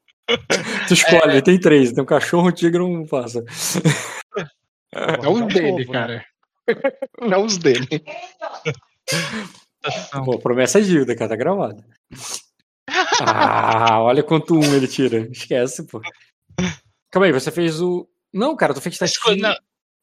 Tu 0.86 0.92
escolhe, 0.92 1.40
tem 1.40 1.58
três. 1.58 1.90
Tem 1.90 2.02
um 2.02 2.06
cachorro, 2.06 2.48
um 2.48 2.52
tigre 2.52 2.82
e 2.82 2.84
um 2.84 3.06
pássaro. 3.06 3.46
Os 3.48 5.26
um 5.26 5.46
dele, 5.46 5.86
novo, 5.86 5.92
né? 5.92 6.22
Não 7.20 7.44
os 7.44 7.56
dele. 7.58 7.86
Pô, 10.24 10.38
promessa 10.38 10.78
é 10.78 10.82
dívida, 10.82 11.14
cara, 11.16 11.30
tá 11.30 11.36
gravado. 11.36 11.82
Ah, 13.20 14.00
olha 14.02 14.22
quanto 14.22 14.54
um 14.54 14.74
ele 14.74 14.88
tira. 14.88 15.28
Esquece, 15.30 15.86
pô. 15.86 16.00
Calma 17.10 17.26
aí, 17.26 17.32
você 17.32 17.50
fez 17.50 17.80
o. 17.80 18.08
Não, 18.32 18.54
cara, 18.56 18.74
tu 18.74 18.80
fez 18.80 18.94
É 18.94 18.96
o 18.96 18.98
teste. 19.00 19.16
escudo, 19.18 19.40
não, 19.40 19.50
é 19.50 19.54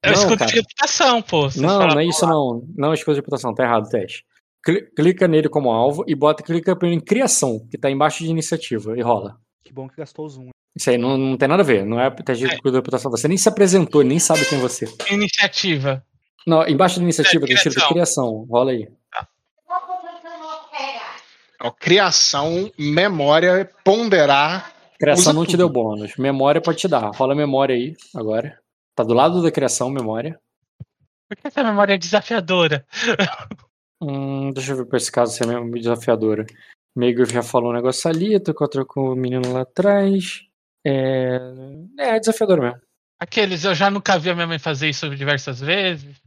o 0.10 0.12
Não, 0.12 0.14
escudo 0.14 0.38
cara. 0.38 0.52
de 0.52 0.58
reputação, 0.58 1.22
pô. 1.22 1.50
Não, 1.58 1.88
não 1.88 2.00
é 2.00 2.06
isso 2.06 2.26
não. 2.26 2.66
Não 2.76 2.92
é 2.92 2.94
escudo 2.96 3.16
de 3.16 3.20
reputação, 3.22 3.54
tá 3.54 3.64
errado 3.64 3.86
o 3.86 3.90
teste. 3.90 4.24
Cli- 4.64 4.90
Clica 4.96 5.28
nele 5.28 5.48
como 5.50 5.72
alvo 5.72 6.04
e 6.08 6.16
bota 6.16 6.42
clica 6.44 6.76
em 6.84 7.00
criação, 7.00 7.66
que 7.70 7.78
tá 7.78 7.90
embaixo 7.90 8.24
de 8.24 8.30
iniciativa, 8.30 8.98
e 8.98 9.02
rola. 9.02 9.38
Que 9.64 9.72
bom 9.74 9.88
que 9.88 9.98
gastou 9.98 10.26
os 10.26 10.38
um. 10.38 10.50
Isso 10.76 10.90
aí 10.90 10.98
não, 10.98 11.18
não 11.18 11.38
tem 11.38 11.48
nada 11.48 11.62
a 11.62 11.66
ver, 11.66 11.86
não 11.86 12.00
é 12.02 12.10
teste 12.10 12.46
de 12.48 12.54
escudo 12.54 12.72
de 12.72 12.78
reputação. 12.80 13.10
Você 13.12 13.28
nem 13.28 13.38
se 13.38 13.48
apresentou, 13.48 14.04
nem 14.04 14.20
sabe 14.20 14.46
quem 14.46 14.58
é 14.58 14.62
você. 14.62 14.86
Iniciativa. 15.12 16.04
Não, 16.46 16.68
embaixo 16.68 16.98
da 16.98 17.04
iniciativa 17.04 17.46
É, 17.46 17.48
tem 17.48 17.56
escrito 17.56 17.76
criação. 17.76 17.94
criação, 17.94 18.48
rola 18.50 18.72
aí. 18.72 18.88
Ó, 21.62 21.72
criação, 21.72 22.72
memória, 22.78 23.70
ponderar. 23.84 24.74
Criação 25.00 25.34
não 25.34 25.44
te 25.46 25.52
tudo. 25.52 25.58
deu 25.60 25.70
bônus. 25.70 26.16
Memória 26.18 26.62
pode 26.62 26.78
te 26.78 26.88
dar. 26.88 27.10
Rola 27.16 27.34
memória 27.34 27.76
aí, 27.76 27.96
agora. 28.16 28.60
Tá 28.96 29.04
do 29.04 29.14
lado 29.14 29.42
da 29.42 29.52
criação, 29.52 29.90
memória. 29.90 30.40
Por 31.28 31.36
que 31.38 31.48
essa 31.48 31.64
memória 31.64 31.94
é 31.96 31.98
desafiadora? 31.98 32.86
Hum, 34.02 34.52
deixa 34.54 34.74
eu 34.74 34.78
ver 34.78 34.86
pra 34.86 34.98
esse 34.98 35.12
caso 35.12 35.34
se 35.34 35.44
é 35.44 35.48
mesmo 35.48 35.72
desafiadora. 35.72 36.46
Meio 36.96 37.26
já 37.26 37.42
falou 37.42 37.72
um 37.72 37.74
negócio 37.76 38.10
ali, 38.10 38.40
tu 38.40 38.52
encontrou 38.52 38.86
com 38.86 39.12
o 39.12 39.16
menino 39.16 39.52
lá 39.52 39.62
atrás. 39.62 40.42
É, 40.86 41.40
é 41.98 42.20
desafiador 42.20 42.62
mesmo. 42.62 42.80
Aqueles, 43.20 43.64
eu 43.64 43.74
já 43.74 43.90
nunca 43.90 44.20
vi 44.20 44.30
a 44.30 44.36
minha 44.36 44.48
mãe 44.48 44.60
fazer 44.60 44.90
isso 44.90 45.10
diversas 45.16 45.60
vezes. 45.60 46.22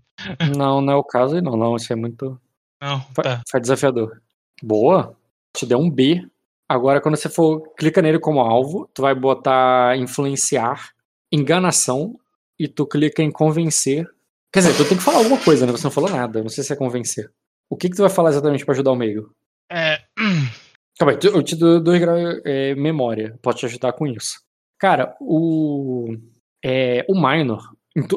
Não, 0.56 0.80
não 0.80 0.92
é 0.92 0.96
o 0.96 1.04
caso 1.04 1.36
aí, 1.36 1.42
não. 1.42 1.56
Não, 1.56 1.76
isso 1.76 1.92
é 1.92 1.96
muito. 1.96 2.40
Não, 2.80 3.00
tá. 3.14 3.42
Faz 3.50 3.62
desafiador. 3.62 4.20
Boa. 4.62 5.16
Te 5.56 5.66
deu 5.66 5.78
um 5.78 5.90
B. 5.90 6.26
Agora, 6.68 7.00
quando 7.00 7.16
você 7.16 7.28
for, 7.28 7.62
clica 7.76 8.02
nele 8.02 8.18
como 8.18 8.40
alvo, 8.40 8.88
tu 8.92 9.02
vai 9.02 9.14
botar 9.14 9.96
influenciar, 9.96 10.90
enganação, 11.32 12.18
e 12.58 12.68
tu 12.68 12.86
clica 12.86 13.22
em 13.22 13.30
convencer. 13.30 14.06
Quer 14.52 14.60
dizer, 14.60 14.76
tu 14.76 14.88
tem 14.88 14.98
que 14.98 15.04
falar 15.04 15.18
alguma 15.18 15.42
coisa, 15.42 15.64
né? 15.64 15.72
Você 15.72 15.84
não 15.84 15.90
falou 15.90 16.10
nada. 16.10 16.42
Não 16.42 16.48
sei 16.48 16.64
se 16.64 16.72
é 16.72 16.76
convencer. 16.76 17.30
O 17.70 17.76
que, 17.76 17.88
que 17.88 17.96
tu 17.96 18.02
vai 18.02 18.10
falar 18.10 18.30
exatamente 18.30 18.64
pra 18.64 18.74
ajudar 18.74 18.92
o 18.92 18.96
meio? 18.96 19.30
É, 19.70 20.00
Calma 20.98 21.12
aí, 21.12 21.18
eu 21.22 21.42
te 21.42 21.54
dou 21.54 21.80
dois 21.80 22.00
graus 22.00 22.40
é, 22.44 22.74
memória. 22.74 23.38
Pode 23.40 23.58
te 23.58 23.66
ajudar 23.66 23.92
com 23.92 24.06
isso. 24.06 24.40
Cara, 24.78 25.16
o. 25.20 26.16
É, 26.64 27.04
o 27.08 27.14
Minor. 27.14 27.62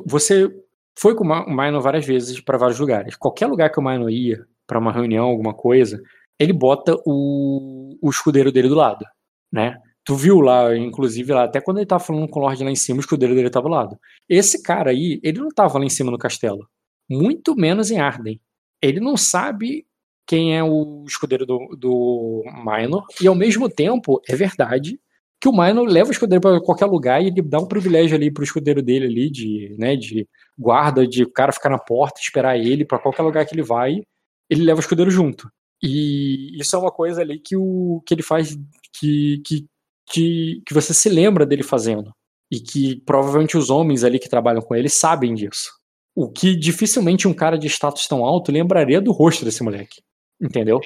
Você 0.06 0.52
foi 0.97 1.15
com 1.15 1.23
o 1.23 1.27
Ma- 1.27 1.45
o 1.45 1.49
Minor 1.51 1.81
várias 1.81 2.05
vezes 2.05 2.39
pra 2.39 2.57
vários 2.57 2.80
lugares. 2.80 3.15
Qualquer 3.15 3.47
lugar 3.47 3.72
que 3.72 3.80
o 3.80 3.84
Minor 3.84 4.09
ia, 4.09 4.45
pra 4.68 4.80
uma 4.80 4.91
reunião, 4.91 5.26
alguma 5.26 5.53
coisa, 5.53 6.01
ele 6.39 6.53
bota 6.53 6.95
o, 7.05 7.97
o 8.01 8.09
escudeiro 8.09 8.51
dele 8.51 8.68
do 8.69 8.76
lado, 8.76 9.05
né? 9.51 9.77
Tu 10.03 10.15
viu 10.15 10.41
lá, 10.41 10.76
inclusive, 10.76 11.31
lá, 11.31 11.43
até 11.43 11.61
quando 11.61 11.77
ele 11.77 11.85
tava 11.85 12.03
falando 12.03 12.27
com 12.27 12.39
o 12.39 12.43
Lorde 12.43 12.63
lá 12.63 12.72
em 12.72 12.76
cima, 12.76 12.97
o 12.97 13.01
escudeiro 13.01 13.35
dele 13.35 13.49
tava 13.51 13.68
do 13.68 13.72
lado. 13.72 13.99
Esse 14.27 14.63
cara 14.63 14.89
aí, 14.89 15.19
ele 15.23 15.39
não 15.39 15.49
tava 15.49 15.77
lá 15.77 15.85
em 15.85 15.89
cima 15.89 16.09
no 16.09 16.18
castelo. 16.18 16.68
Muito 17.09 17.55
menos 17.55 17.91
em 17.91 17.99
Arden. 17.99 18.41
Ele 18.81 18.99
não 18.99 19.15
sabe 19.15 19.85
quem 20.26 20.57
é 20.57 20.63
o 20.63 21.03
escudeiro 21.07 21.45
do, 21.45 21.76
do 21.77 22.43
Minor, 22.65 23.05
e 23.22 23.27
ao 23.27 23.35
mesmo 23.35 23.69
tempo, 23.69 24.19
é 24.27 24.35
verdade 24.35 24.99
que 25.41 25.49
o 25.49 25.51
Minor 25.51 25.88
leva 25.88 26.09
o 26.09 26.11
escudeiro 26.11 26.39
para 26.39 26.61
qualquer 26.61 26.85
lugar 26.85 27.22
e 27.22 27.27
ele 27.27 27.41
dá 27.41 27.57
um 27.57 27.65
privilégio 27.65 28.15
ali 28.15 28.31
pro 28.31 28.43
escudeiro 28.43 28.80
dele 28.80 29.07
ali, 29.07 29.30
de, 29.30 29.76
né, 29.77 29.95
de 29.95 30.27
guarda, 30.57 31.07
de 31.07 31.23
o 31.23 31.31
cara 31.31 31.51
ficar 31.51 31.69
na 31.69 31.80
porta, 31.80 32.22
esperar 32.22 32.59
ele 32.59 32.85
para 32.85 32.99
qualquer 32.99 33.23
lugar 33.23 33.43
que 33.47 33.55
ele 33.55 33.63
vai, 33.63 34.03
ele 34.47 34.63
leva 34.63 34.77
o 34.77 34.81
escudeiro 34.81 35.09
junto. 35.09 35.49
E 35.81 36.55
isso 36.61 36.76
é 36.76 36.80
uma 36.80 36.91
coisa 36.91 37.22
ali 37.22 37.39
que, 37.39 37.57
o, 37.57 38.03
que 38.05 38.13
ele 38.13 38.22
faz 38.22 38.55
que, 38.93 39.41
que, 39.43 39.65
que, 40.07 40.61
que 40.63 40.73
você 40.76 40.93
se 40.93 41.09
lembra 41.09 41.43
dele 41.43 41.63
fazendo. 41.63 42.11
E 42.51 42.59
que 42.59 43.01
provavelmente 43.03 43.57
os 43.57 43.72
homens 43.72 44.03
ali 44.03 44.19
que 44.19 44.30
trabalham 44.30 44.61
com 44.61 44.76
ele 44.76 44.89
sabem 44.89 45.34
disso. 45.34 45.72
O 46.15 46.30
que 46.30 46.55
dificilmente 46.55 47.27
um 47.27 47.34
cara 47.34 47.57
de 47.57 47.68
status 47.68 48.07
tão 48.07 48.23
alto 48.23 48.51
lembraria 48.51 49.01
do 49.01 49.11
rosto 49.11 49.43
desse 49.43 49.63
moleque. 49.63 50.03
Entendeu? 50.39 50.80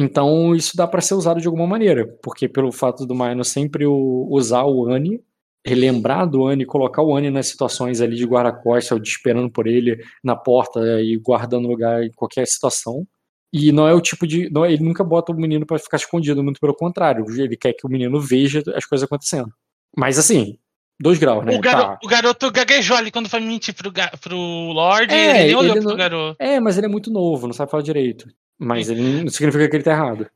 Então 0.00 0.54
isso 0.54 0.76
dá 0.76 0.86
pra 0.86 1.00
ser 1.00 1.14
usado 1.14 1.40
de 1.40 1.46
alguma 1.46 1.66
maneira. 1.66 2.06
Porque 2.22 2.48
pelo 2.48 2.70
fato 2.70 3.04
do 3.04 3.14
Maino 3.14 3.44
sempre 3.44 3.84
o- 3.86 4.28
usar 4.30 4.64
o 4.64 4.86
Annie, 4.88 5.20
relembrar 5.66 6.28
do 6.28 6.46
Annie, 6.46 6.64
colocar 6.64 7.02
o 7.02 7.16
Annie 7.16 7.30
nas 7.30 7.48
situações 7.48 8.00
ali 8.00 8.14
de 8.16 8.24
guarda-costas, 8.24 8.92
ou 8.92 8.98
de 8.98 9.08
esperando 9.08 9.50
por 9.50 9.66
ele 9.66 9.98
na 10.22 10.36
porta 10.36 10.80
e 11.02 11.16
guardando 11.18 11.66
lugar 11.68 12.04
em 12.04 12.12
qualquer 12.12 12.46
situação. 12.46 13.04
E 13.52 13.72
não 13.72 13.88
é 13.88 13.94
o 13.94 14.00
tipo 14.00 14.26
de. 14.26 14.48
Não, 14.50 14.64
ele 14.64 14.82
nunca 14.84 15.02
bota 15.02 15.32
o 15.32 15.34
menino 15.34 15.66
pra 15.66 15.78
ficar 15.78 15.96
escondido, 15.96 16.44
muito 16.44 16.60
pelo 16.60 16.74
contrário. 16.74 17.24
Ele 17.36 17.56
quer 17.56 17.72
que 17.72 17.86
o 17.86 17.90
menino 17.90 18.20
veja 18.20 18.62
as 18.74 18.84
coisas 18.84 19.04
acontecendo. 19.04 19.50
Mas 19.96 20.18
assim, 20.18 20.58
dois 21.00 21.18
graus, 21.18 21.44
né? 21.44 21.56
o, 21.56 21.60
garo- 21.60 21.82
Tá. 21.82 21.98
o 22.04 22.06
garoto 22.08 22.50
gaguejou 22.52 22.96
ali 22.96 23.10
quando 23.10 23.28
foi 23.28 23.40
mentir 23.40 23.74
pro, 23.74 23.90
pro 24.20 24.36
Lorde. 24.36 25.14
É, 25.14 25.38
ele 25.38 25.46
nem 25.46 25.54
olhou 25.56 25.72
ele 25.72 25.80
pro 25.80 25.88
não- 25.90 25.96
garoto. 25.96 26.36
É, 26.38 26.60
mas 26.60 26.76
ele 26.76 26.86
é 26.86 26.90
muito 26.90 27.10
novo, 27.10 27.46
não 27.46 27.54
sabe 27.54 27.70
falar 27.70 27.82
direito. 27.82 28.26
Mas 28.58 28.88
ele 28.88 29.22
não 29.22 29.28
significa 29.28 29.68
que 29.68 29.76
ele 29.76 29.84
tá 29.84 29.92
errado. 29.92 30.28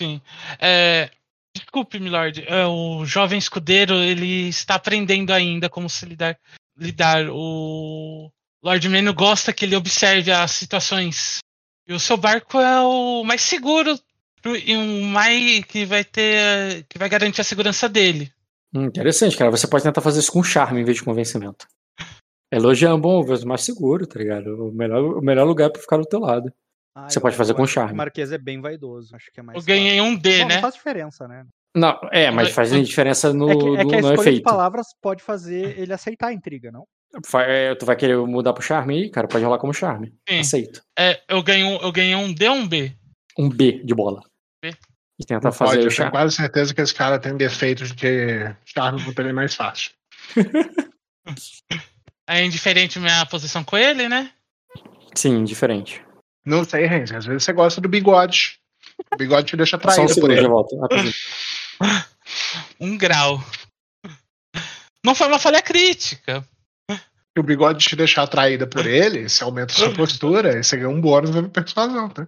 Sim. 0.00 0.20
É, 0.58 1.10
desculpe, 1.54 2.00
Milord. 2.00 2.44
é, 2.46 2.66
o 2.66 3.04
jovem 3.04 3.38
escudeiro 3.38 3.94
ele 3.94 4.48
está 4.48 4.74
aprendendo 4.74 5.32
ainda 5.32 5.68
como 5.68 5.88
se 5.88 6.04
lidar. 6.04 6.36
lidar. 6.76 7.28
O 7.30 8.30
Lord 8.62 8.88
Meno 8.88 9.14
gosta 9.14 9.52
que 9.52 9.64
ele 9.64 9.76
observe 9.76 10.32
as 10.32 10.50
situações. 10.50 11.38
E 11.86 11.92
o 11.92 12.00
seu 12.00 12.16
barco 12.16 12.58
é 12.58 12.80
o 12.80 13.22
mais 13.24 13.42
seguro 13.42 13.98
e 14.44 14.76
um 14.76 15.02
mais 15.02 15.64
que 15.64 15.84
vai 15.84 16.02
ter. 16.02 16.84
que 16.88 16.98
vai 16.98 17.08
garantir 17.08 17.40
a 17.40 17.44
segurança 17.44 17.88
dele. 17.88 18.32
Hum, 18.74 18.86
interessante, 18.86 19.36
cara. 19.36 19.50
Você 19.50 19.68
pode 19.68 19.84
tentar 19.84 20.00
fazer 20.00 20.20
isso 20.20 20.32
com 20.32 20.42
charme 20.42 20.80
em 20.80 20.84
vez 20.84 20.96
de 20.96 21.04
convencimento. 21.04 21.68
Elogiar 22.50 22.90
é 22.90 22.94
um 22.94 23.00
bom, 23.00 23.24
mais 23.46 23.62
seguro, 23.62 24.06
tá 24.06 24.18
ligado? 24.18 24.68
O 24.68 24.72
melhor, 24.72 25.18
o 25.18 25.20
melhor 25.20 25.44
lugar 25.44 25.70
pra 25.70 25.80
ficar 25.80 25.96
do 25.96 26.06
teu 26.06 26.20
lado. 26.20 26.52
Ah, 26.94 27.08
Você 27.08 27.18
pode 27.18 27.34
fazer 27.36 27.54
com 27.54 27.66
charme. 27.66 27.92
O 27.92 27.96
Marquês 27.96 28.30
é 28.30 28.38
bem 28.38 28.60
vaidoso. 28.60 29.14
Acho 29.16 29.30
que 29.32 29.40
é 29.40 29.42
mais. 29.42 29.58
Eu 29.58 29.64
ganhei 29.64 30.00
um 30.00 30.14
D. 30.14 30.42
Bom, 30.42 30.48
né? 30.48 30.54
Não 30.54 30.60
faz 30.60 30.74
diferença, 30.74 31.26
né? 31.26 31.44
Não, 31.76 31.98
é, 32.12 32.30
mas 32.30 32.50
faz 32.50 32.70
diferença 32.70 33.32
no, 33.32 33.50
é 33.50 33.56
que, 33.56 33.64
é 33.66 33.82
no, 33.82 33.88
que 33.88 33.94
a 33.96 33.98
escolha 33.98 34.14
de 34.16 34.20
efeito. 34.20 34.42
palavras 34.44 34.86
pode 35.02 35.22
fazer 35.24 35.76
ele 35.76 35.92
aceitar 35.92 36.28
a 36.28 36.32
intriga, 36.32 36.70
não? 36.70 36.86
É, 37.46 37.74
tu 37.74 37.84
vai 37.84 37.96
querer 37.96 38.16
mudar 38.18 38.52
pro 38.52 38.62
charme 38.62 38.94
aí, 38.94 39.10
cara? 39.10 39.26
Pode 39.26 39.44
rolar 39.44 39.58
como 39.58 39.74
charme. 39.74 40.14
Sim. 40.28 40.38
Aceito. 40.38 40.82
É, 40.96 41.20
eu, 41.28 41.42
ganhei 41.42 41.64
um, 41.64 41.76
eu 41.82 41.90
ganhei 41.90 42.14
um 42.14 42.32
D 42.32 42.48
ou 42.48 42.56
um 42.56 42.68
B? 42.68 42.96
Um 43.36 43.48
B 43.48 43.82
de 43.84 43.94
bola. 43.94 44.20
B. 44.62 44.72
E 45.18 45.24
tentar 45.24 45.48
Não 45.48 45.52
fazer 45.52 45.70
pode, 45.70 45.78
o 45.78 45.80
eu 45.80 45.88
tenho 45.88 45.90
charme. 45.90 46.12
quase 46.12 46.36
certeza 46.36 46.74
que 46.74 46.80
esse 46.80 46.94
cara 46.94 47.18
tem 47.18 47.36
defeitos 47.36 47.88
de 47.88 47.94
que 47.94 48.54
charme 48.64 49.02
pro 49.12 49.22
ele 49.22 49.30
é 49.30 49.32
mais 49.32 49.54
fácil. 49.54 49.92
É 52.26 52.42
indiferente 52.42 52.98
minha 52.98 53.26
posição 53.26 53.62
com 53.62 53.76
ele, 53.76 54.08
né? 54.08 54.30
Sim, 55.14 55.44
diferente. 55.44 56.02
Não 56.44 56.64
sei, 56.64 56.86
Renzi, 56.86 57.16
às 57.16 57.24
vezes 57.24 57.44
você 57.44 57.52
gosta 57.52 57.80
do 57.80 57.88
bigode. 57.88 58.58
O 59.12 59.16
bigode 59.16 59.48
te 59.48 59.56
deixa 59.56 59.78
Só 59.78 60.02
um 60.02 60.06
traído 60.06 60.20
por 60.20 60.30
ele. 60.30 60.46
volto. 60.46 60.78
rapidinho. 60.78 61.14
Um 62.80 62.96
grau. 62.96 63.42
Não 65.04 65.14
foi 65.14 65.26
uma 65.26 65.38
falha 65.38 65.60
crítica. 65.60 66.46
Se 66.90 67.40
o 67.40 67.42
bigode 67.42 67.84
te 67.84 67.96
deixar 67.96 68.22
atraída 68.22 68.66
por 68.66 68.86
ele, 68.86 69.28
você 69.28 69.44
aumenta 69.44 69.72
a 69.72 69.76
sua 69.76 69.92
postura, 69.94 70.58
e 70.58 70.62
você 70.62 70.76
ganha 70.76 70.88
um 70.88 71.00
bônus 71.00 71.30
na 71.34 71.48
persuasão, 71.48 72.08
tá? 72.08 72.26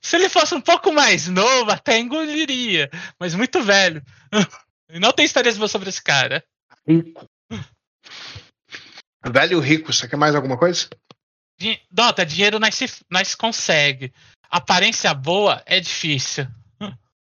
Se 0.00 0.16
ele 0.16 0.28
fosse 0.28 0.54
um 0.54 0.60
pouco 0.60 0.92
mais 0.92 1.28
novo, 1.28 1.70
até 1.70 1.98
engoliria. 1.98 2.88
Mas 3.18 3.34
muito 3.34 3.62
velho. 3.62 4.02
Não 5.00 5.12
tem 5.12 5.24
histórias 5.26 5.58
boas 5.58 5.70
sobre 5.70 5.88
esse 5.88 6.02
cara. 6.02 6.42
Rico. 6.86 7.28
Velho 9.24 9.60
rico, 9.60 9.92
você 9.92 10.08
quer 10.08 10.16
mais 10.16 10.34
alguma 10.34 10.56
coisa? 10.56 10.88
Dota, 11.90 12.24
dinheiro 12.24 12.58
nós, 12.58 12.74
se, 12.74 12.86
nós 13.10 13.34
consegue. 13.34 14.12
Aparência 14.50 15.12
boa 15.12 15.62
é 15.66 15.78
difícil. 15.78 16.46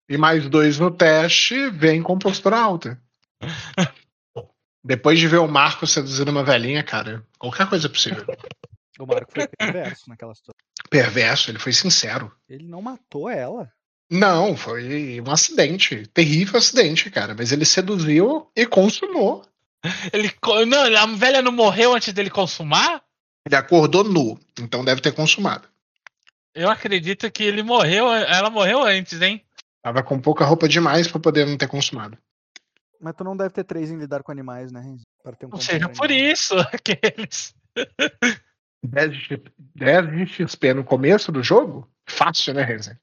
E 0.09 0.17
mais 0.17 0.49
dois 0.49 0.79
no 0.79 0.91
teste, 0.91 1.71
vem 1.71 2.03
com 2.03 2.19
postura 2.19 2.59
alta. 2.59 3.01
Depois 4.85 5.19
de 5.19 5.29
ver 5.29 5.39
o 5.39 5.47
Marco 5.47 5.87
seduzindo 5.87 6.31
uma 6.31 6.43
velhinha, 6.43 6.83
cara, 6.83 7.25
qualquer 7.39 7.69
coisa 7.69 7.87
é 7.87 7.91
possível. 7.91 8.27
O 8.99 9.07
Marco 9.07 9.33
foi 9.33 9.47
perverso 9.47 10.09
naquela 10.09 10.35
situação. 10.35 10.55
Perverso, 10.91 11.51
ele 11.51 11.59
foi 11.59 11.73
sincero. 11.73 12.35
Ele 12.49 12.67
não 12.67 12.83
matou 12.83 13.29
ela. 13.31 13.73
Não, 14.11 14.57
foi 14.57 15.21
um 15.21 15.31
acidente. 15.31 16.07
Terrível 16.09 16.59
acidente, 16.59 17.11
cara. 17.11 17.35
Mas 17.35 17.53
ele 17.53 17.65
seduziu 17.65 18.51
e 18.55 18.67
consumou. 18.67 19.47
Ele, 20.13 20.33
não, 20.67 20.97
a 20.97 21.07
velha 21.17 21.43
não 21.43 21.53
morreu 21.53 21.95
antes 21.95 22.13
dele 22.13 22.31
consumar? 22.31 23.03
Ele 23.45 23.57
acordou 23.57 24.05
nu, 24.05 24.39
então 24.59 24.85
deve 24.85 25.01
ter 25.01 25.13
consumado. 25.13 25.69
Eu 26.55 26.71
acredito 26.71 27.31
que 27.31 27.43
ele 27.43 27.63
morreu, 27.63 28.13
ela 28.13 28.51
morreu 28.51 28.83
antes, 28.83 29.21
hein? 29.21 29.45
Tava 29.83 30.03
com 30.03 30.21
pouca 30.21 30.45
roupa 30.45 30.69
demais 30.69 31.09
pra 31.09 31.19
poder 31.19 31.47
não 31.47 31.57
ter 31.57 31.67
consumado. 31.67 32.17
Mas 33.01 33.17
tu 33.17 33.25
não 33.25 33.37
deve 33.37 33.51
ter 33.51 33.65
três 33.65 33.91
em 33.91 33.99
lidar 33.99 34.23
com 34.23 34.31
animais, 34.31 34.71
né, 34.71 34.81
Renzo? 34.81 35.03
Para 35.25 35.35
ter 35.35 35.47
um 35.47 35.51
Ou 35.53 35.61
seja, 35.61 35.89
por 35.89 36.11
isso 36.11 36.55
aqueles. 36.73 37.55
10 38.85 39.13
de, 39.13 39.19
XP 39.19 39.53
10 39.75 40.11
de 40.11 40.27
XP 40.27 40.75
no 40.75 40.85
começo 40.85 41.33
do 41.33 41.43
jogo? 41.43 41.91
Fácil, 42.09 42.55
né, 42.55 42.63
Renzen? 42.63 42.97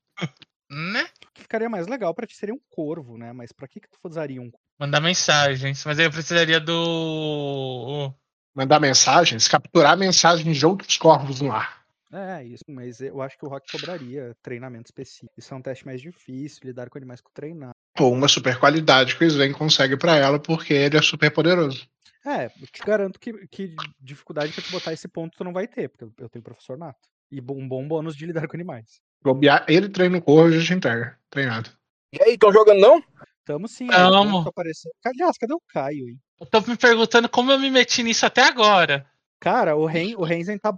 Né? 0.69 1.07
Ficaria 1.49 1.67
mais 1.67 1.87
legal 1.87 2.13
pra 2.13 2.27
ti 2.27 2.35
seria 2.37 2.53
um 2.53 2.59
corvo, 2.69 3.17
né? 3.17 3.33
Mas 3.33 3.51
pra 3.51 3.67
que 3.67 3.79
que 3.79 3.89
tu 3.89 3.97
usaria 4.03 4.39
um 4.39 4.51
corvo? 4.51 4.63
Mandar 4.79 5.01
mensagens. 5.01 5.83
Mas 5.83 5.97
aí 5.97 6.05
eu 6.05 6.11
precisaria 6.11 6.59
do. 6.59 8.13
Mandar 8.53 8.79
mensagens, 8.79 9.47
capturar 9.47 9.97
mensagens 9.97 10.55
de 10.55 10.63
outros 10.63 10.95
corvos 10.95 11.41
no 11.41 11.51
ar. 11.51 11.83
É, 12.13 12.43
isso, 12.43 12.63
mas 12.67 13.01
eu 13.01 13.19
acho 13.19 13.35
que 13.35 13.45
o 13.45 13.49
Rock 13.49 13.71
cobraria 13.71 14.35
treinamento 14.43 14.87
específico. 14.89 15.33
Isso 15.37 15.51
é 15.51 15.57
um 15.57 15.61
teste 15.61 15.85
mais 15.87 15.99
difícil, 16.01 16.61
lidar 16.65 16.87
com 16.87 16.99
animais 16.99 17.19
com 17.19 17.31
treinar. 17.33 17.71
Ou 17.99 18.13
uma 18.13 18.27
super 18.27 18.59
qualidade 18.59 19.15
que 19.15 19.23
o 19.23 19.27
Sven 19.27 19.51
consegue 19.51 19.97
pra 19.97 20.15
ela 20.17 20.39
porque 20.39 20.73
ele 20.73 20.97
é 20.97 21.01
super 21.01 21.31
poderoso. 21.31 21.87
É, 22.25 22.45
eu 22.45 22.67
te 22.67 22.81
garanto 22.85 23.19
que, 23.19 23.33
que 23.47 23.75
dificuldade 23.99 24.53
pra 24.53 24.63
te 24.63 24.71
botar 24.71 24.93
esse 24.93 25.07
ponto 25.07 25.35
tu 25.35 25.43
não 25.43 25.53
vai 25.53 25.67
ter, 25.67 25.89
porque 25.89 26.03
eu- 26.21 26.29
tenho 26.29 26.43
professor 26.43 26.77
nato. 26.77 27.07
E 27.31 27.39
um 27.41 27.67
bom 27.67 27.87
bônus 27.87 28.15
de 28.15 28.25
lidar 28.27 28.47
com 28.47 28.55
animais. 28.55 29.01
Bobear, 29.21 29.65
ele 29.67 29.89
treina 29.89 30.17
o 30.17 30.21
corvo 30.21 30.49
e 30.53 30.59
já 30.59 30.67
te 30.67 30.73
entrega. 30.73 31.17
Treinado. 31.29 31.69
E 32.13 32.21
aí, 32.23 32.33
estão 32.33 32.51
jogando 32.51 32.79
não? 32.79 33.03
Tamo 33.45 33.67
sim, 33.67 33.87
Tamo. 33.87 34.43
é 34.45 34.49
apareceu. 34.49 34.91
Aliás, 35.05 35.37
cadê 35.37 35.53
o 35.53 35.61
Caio, 35.67 36.07
hein? 36.07 36.19
Eu 36.39 36.45
tô 36.47 36.61
me 36.61 36.77
perguntando 36.77 37.27
como 37.27 37.51
eu 37.51 37.59
me 37.59 37.69
meti 37.69 38.01
nisso 38.03 38.25
até 38.25 38.43
agora. 38.43 39.05
Cara, 39.39 39.75
o, 39.75 39.85
Ren, 39.85 40.15
o 40.17 40.23
Renzen 40.23 40.57
tá, 40.57 40.77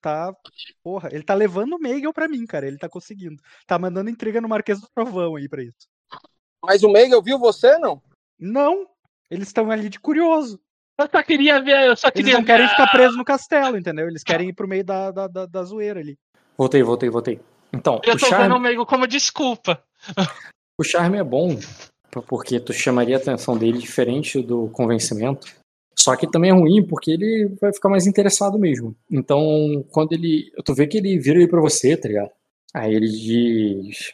tá. 0.00 0.34
Porra, 0.82 1.08
ele 1.12 1.22
tá 1.22 1.34
levando 1.34 1.74
o 1.74 1.78
Meigel 1.78 2.12
pra 2.12 2.28
mim, 2.28 2.44
cara. 2.46 2.66
Ele 2.66 2.76
tá 2.78 2.88
conseguindo. 2.88 3.40
Tá 3.66 3.78
mandando 3.78 4.10
intriga 4.10 4.40
no 4.40 4.48
Marquês 4.48 4.80
do 4.80 4.88
Trovão 4.94 5.36
aí 5.36 5.48
pra 5.48 5.62
isso. 5.62 5.88
Mas 6.64 6.82
o 6.82 6.90
Meigel 6.90 7.22
viu 7.22 7.38
você, 7.38 7.78
não? 7.78 8.02
Não! 8.38 8.86
Eles 9.30 9.48
estão 9.48 9.70
ali 9.70 9.88
de 9.88 9.98
curioso. 10.00 10.60
Eu 10.98 11.08
só 11.10 11.22
queria 11.22 11.62
ver, 11.62 11.86
eu 11.86 11.96
só 11.96 12.08
Eles 12.08 12.16
queria 12.16 12.34
não 12.34 12.44
querem 12.44 12.68
ficar 12.68 12.84
a- 12.84 12.90
presos 12.90 13.16
no 13.16 13.24
castelo, 13.24 13.78
entendeu? 13.78 14.06
Eles 14.08 14.22
querem 14.24 14.48
ir 14.48 14.52
pro 14.52 14.68
meio 14.68 14.84
da, 14.84 15.10
da, 15.10 15.26
da, 15.28 15.46
da 15.46 15.62
zoeira 15.62 16.00
ali. 16.00 16.18
Voltei, 16.58 16.82
voltei, 16.82 17.08
voltei. 17.08 17.40
Então, 17.72 18.00
Eu 18.04 18.14
o 18.14 18.18
tô 18.18 18.26
vendo 18.26 18.36
o 18.36 18.48
charme, 18.48 18.60
Meigo 18.60 18.86
como 18.86 19.06
desculpa. 19.06 19.82
o 20.78 20.84
charme 20.84 21.18
é 21.18 21.24
bom, 21.24 21.58
porque 22.26 22.58
tu 22.58 22.72
chamaria 22.72 23.16
a 23.16 23.18
atenção 23.20 23.56
dele 23.56 23.78
diferente 23.78 24.42
do 24.42 24.68
convencimento. 24.70 25.46
Só 25.98 26.16
que 26.16 26.30
também 26.30 26.50
é 26.50 26.54
ruim, 26.54 26.82
porque 26.82 27.10
ele 27.10 27.54
vai 27.60 27.72
ficar 27.72 27.90
mais 27.90 28.06
interessado 28.06 28.58
mesmo. 28.58 28.96
Então, 29.10 29.84
quando 29.90 30.12
ele. 30.12 30.50
Tu 30.64 30.74
vê 30.74 30.86
que 30.86 30.96
ele 30.96 31.18
vira 31.18 31.38
aí 31.38 31.46
pra 31.46 31.60
você, 31.60 31.96
tá 31.96 32.08
ligado? 32.08 32.30
Aí 32.74 32.94
ele 32.94 33.08
diz. 33.08 34.12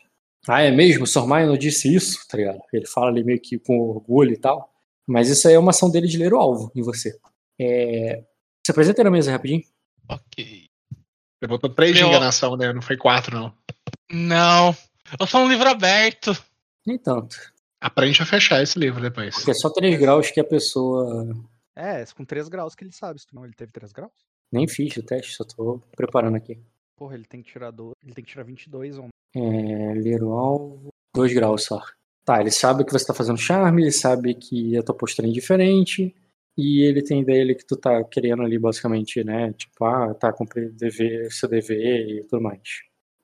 Ah, 0.48 0.62
é 0.62 0.70
mesmo? 0.70 1.06
Sr. 1.06 1.26
Maia 1.26 1.46
não 1.46 1.56
disse 1.56 1.92
isso, 1.92 2.26
tá 2.28 2.36
ligado? 2.36 2.60
Ele 2.72 2.86
fala 2.86 3.08
ali 3.08 3.22
meio 3.22 3.40
que 3.40 3.58
com 3.58 3.78
orgulho 3.80 4.32
e 4.32 4.36
tal. 4.36 4.68
Mas 5.06 5.28
isso 5.28 5.46
aí 5.46 5.54
é 5.54 5.58
uma 5.58 5.70
ação 5.70 5.90
dele 5.90 6.08
de 6.08 6.18
ler 6.18 6.32
o 6.34 6.38
alvo 6.38 6.72
em 6.74 6.82
você. 6.82 7.16
É... 7.60 8.24
Se 8.64 8.72
apresenta 8.72 9.00
aí 9.00 9.04
na 9.04 9.10
mesa 9.10 9.30
rapidinho. 9.30 9.62
Ok. 10.08 10.65
Você 11.46 11.48
botou 11.48 11.70
3 11.70 11.94
de 11.94 12.02
Eu- 12.02 12.08
enganação, 12.08 12.56
né? 12.56 12.72
Não 12.72 12.82
foi 12.82 12.96
4, 12.96 13.34
não. 13.38 13.52
Não. 14.10 14.76
Eu 15.18 15.26
sou 15.26 15.40
um 15.42 15.48
livro 15.48 15.68
aberto. 15.68 16.36
Nem 16.84 16.98
tanto. 16.98 17.36
Aprende 17.80 18.20
a 18.20 18.26
fechar 18.26 18.60
esse 18.62 18.76
livro 18.78 19.00
depois. 19.00 19.34
Porque 19.36 19.52
é 19.52 19.54
só 19.54 19.70
3 19.70 19.96
graus 19.98 20.30
que 20.30 20.40
a 20.40 20.44
pessoa. 20.44 21.24
É, 21.76 22.04
com 22.16 22.24
3 22.24 22.48
graus 22.48 22.74
que 22.74 22.82
ele 22.82 22.92
sabe. 22.92 23.20
Se 23.20 23.26
não, 23.32 23.44
ele 23.44 23.54
teve 23.54 23.70
3 23.70 23.92
graus? 23.92 24.10
Nem 24.50 24.66
fiz 24.66 24.96
o 24.96 25.02
teste, 25.02 25.34
só 25.34 25.44
tô 25.44 25.80
preparando 25.96 26.36
aqui. 26.36 26.58
Porra, 26.96 27.14
ele 27.14 27.24
tem 27.26 27.42
que 27.42 27.52
tirar 27.52 27.70
do... 27.70 27.92
ele 28.02 28.14
tem 28.14 28.24
que 28.24 28.30
tirar 28.30 28.42
22 28.44 28.98
ou 28.98 29.08
É, 29.34 29.94
ler 29.94 30.22
o 30.22 30.32
alvo. 30.32 30.88
2 31.14 31.32
graus 31.32 31.64
só. 31.64 31.80
Tá, 32.24 32.40
ele 32.40 32.50
sabe 32.50 32.84
que 32.84 32.92
você 32.92 33.06
tá 33.06 33.14
fazendo 33.14 33.38
charme, 33.38 33.82
ele 33.82 33.92
sabe 33.92 34.34
que 34.34 34.76
a 34.76 34.82
tua 34.82 34.94
postura 34.96 35.28
é 35.28 35.30
indiferente. 35.30 36.12
E 36.56 36.82
ele 36.82 37.02
tem 37.02 37.20
ideia 37.20 37.42
ali 37.42 37.54
que 37.54 37.66
tu 37.66 37.76
tá 37.76 38.02
querendo 38.04 38.42
ali, 38.42 38.58
basicamente, 38.58 39.22
né? 39.22 39.52
Tipo, 39.52 39.84
ah, 39.84 40.14
tá 40.14 40.32
cumprindo 40.32 40.72
dever, 40.72 41.30
seu 41.30 41.48
dever 41.48 42.08
e 42.08 42.24
tudo 42.24 42.40
mais. 42.42 42.60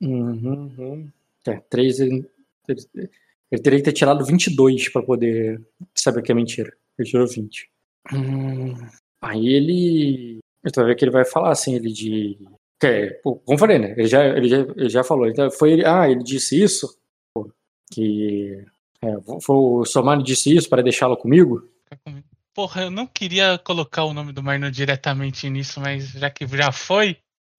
Uhum, 0.01 0.71
uhum. 0.79 1.09
É, 1.47 1.57
3. 1.71 2.01
Ele, 2.01 2.27
ele- 2.69 3.63
teria 3.63 3.79
que 3.79 3.85
ter 3.85 3.93
tirado 3.93 4.25
22 4.25 4.89
pra 4.91 5.03
poder 5.03 5.61
saber 5.95 6.23
que 6.23 6.31
é 6.33 6.35
mentira. 6.35 6.73
Ele 6.99 7.09
tirou 7.09 7.27
20. 7.27 7.71
Hum, 8.13 8.75
aí 9.23 9.47
ele. 9.49 10.39
Tu 10.65 10.77
vai 10.77 10.87
ver 10.87 10.95
que 10.97 11.05
ele 11.05 11.11
vai 11.13 11.25
falar 11.25 11.53
assim, 11.53 11.75
ele 11.75 11.91
de. 11.93 12.39
Que, 12.81 12.87
é, 12.87 13.11
pô, 13.23 13.37
como 13.37 13.55
eu 13.55 13.59
falei, 13.59 13.79
né? 13.79 13.93
Ele 13.93 14.07
já, 14.09 14.25
ele 14.37 14.49
já, 14.49 14.59
ele 14.59 14.89
já 14.89 15.05
falou. 15.05 15.27
Então, 15.29 15.51
foi 15.51 15.73
ele. 15.73 15.85
Ah, 15.87 16.09
ele 16.11 16.23
disse 16.23 16.61
isso? 16.63 16.99
Pô, 17.35 17.51
que. 17.93 18.65
É, 19.03 19.21
foi 19.41 19.57
o 19.57 19.85
Somano 19.85 20.23
disse 20.23 20.55
isso 20.55 20.69
para 20.69 20.83
deixá-lo 20.83 21.17
comigo? 21.17 21.69
Fica 21.85 21.99
comigo. 22.05 22.27
Porra, 22.55 22.83
eu 22.83 22.91
não 22.91 23.07
queria 23.07 23.59
colocar 23.59 24.05
o 24.05 24.13
nome 24.13 24.33
do 24.33 24.43
Marno 24.43 24.71
diretamente 24.71 25.49
nisso, 25.49 25.81
mas 25.81 26.11
já 26.11 26.29
que 26.29 26.47
já 26.47 26.71
foi. 26.71 27.17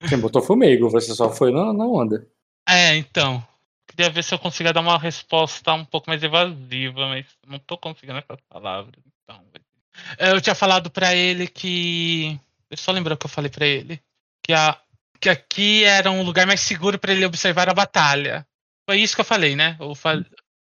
Quem 0.08 0.20
botou 0.20 0.42
foi 0.42 0.56
o 0.56 0.60
Meigo, 0.60 0.90
você 0.90 1.16
só 1.16 1.32
foi 1.32 1.52
na, 1.52 1.74
na 1.74 1.86
onda. 1.86 2.28
É, 2.68 2.96
então. 2.96 3.46
Queria 3.88 4.10
ver 4.10 4.24
se 4.24 4.34
eu 4.34 4.40
conseguia 4.40 4.74
dar 4.74 4.82
uma 4.82 4.98
resposta 4.98 5.74
um 5.74 5.86
pouco 5.86 6.10
mais 6.10 6.22
evasiva, 6.24 7.08
mas 7.08 7.26
não 7.48 7.60
tô 7.60 7.78
conseguindo 7.78 8.18
essas 8.18 8.40
palavras. 8.50 8.96
Então. 9.24 9.44
Eu 10.18 10.42
tinha 10.42 10.56
falado 10.56 10.90
pra 10.90 11.16
ele 11.16 11.48
que. 11.48 12.40
Eu 12.70 12.78
só 12.78 12.92
lembrar 12.92 13.16
o 13.16 13.18
que 13.18 13.26
eu 13.26 13.30
falei 13.30 13.50
pra 13.50 13.66
ele. 13.66 14.02
Que, 14.44 14.54
a... 14.54 14.80
que 15.20 15.30
aqui 15.30 15.84
era 15.84 16.12
um 16.12 16.24
lugar 16.24 16.46
mais 16.46 16.62
seguro 16.62 17.00
pra 17.00 17.14
ele 17.14 17.26
observar 17.26 17.70
a 17.70 17.74
batalha. 17.74 18.46
Foi 18.88 19.00
isso 19.00 19.16
que 19.16 19.22
eu 19.22 19.26
falei, 19.26 19.56
né? 19.56 19.78
Eu 19.80 19.96
falei... 19.96 20.26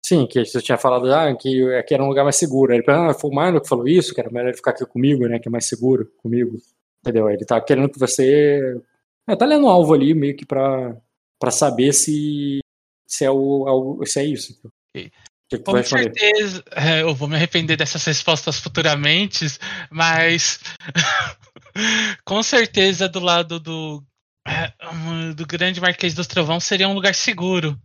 Sim, 0.07 0.27
que 0.27 0.45
você 0.45 0.61
tinha 0.61 0.77
falado 0.77 1.11
ah, 1.11 1.33
que 1.35 1.73
aqui 1.73 1.95
era 1.95 2.03
um 2.03 2.07
lugar 2.07 2.23
mais 2.23 2.35
seguro. 2.35 2.71
Aí 2.71 2.77
Ele 2.77 2.85
falou, 2.85 3.09
ah, 3.09 3.13
foi 3.15 3.29
o 3.31 3.33
Mano 3.33 3.59
que 3.59 3.67
falou 3.67 3.87
isso, 3.87 4.13
que 4.13 4.19
era 4.21 4.29
melhor 4.29 4.49
ele 4.49 4.55
ficar 4.57 4.69
aqui 4.69 4.85
comigo, 4.85 5.27
né? 5.27 5.39
Que 5.39 5.47
é 5.47 5.51
mais 5.51 5.65
seguro 5.67 6.05
comigo. 6.17 6.57
Entendeu? 7.01 7.27
Ele 7.27 7.43
tá 7.43 7.59
querendo 7.59 7.89
que 7.89 7.97
você. 7.97 8.79
É, 9.27 9.35
tá 9.35 9.45
lendo 9.47 9.65
o 9.65 9.69
alvo 9.69 9.95
ali, 9.95 10.13
meio 10.13 10.35
que 10.37 10.45
pra, 10.45 10.95
pra 11.39 11.49
saber 11.49 11.91
se, 11.91 12.59
se, 13.07 13.25
é 13.25 13.31
o, 13.31 13.67
algo- 13.67 14.05
se 14.05 14.19
é 14.19 14.25
isso. 14.25 14.53
O 14.63 14.67
Ok. 14.67 15.11
que, 15.49 15.57
que 15.57 15.63
Com 15.63 15.81
certeza, 15.83 16.63
é, 16.71 17.01
eu 17.01 17.15
vou 17.15 17.27
me 17.27 17.35
arrepender 17.35 17.75
dessas 17.75 18.05
respostas 18.05 18.59
futuramente, 18.59 19.43
mas 19.89 20.59
com 22.23 22.43
certeza 22.43 23.09
do 23.09 23.19
lado 23.19 23.59
do 23.59 24.03
é, 24.47 24.71
um, 24.93 25.33
do 25.33 25.47
grande 25.47 25.81
Marquês 25.81 26.13
dos 26.13 26.27
Trovão 26.27 26.59
seria 26.59 26.87
um 26.87 26.93
lugar 26.93 27.15
seguro. 27.15 27.75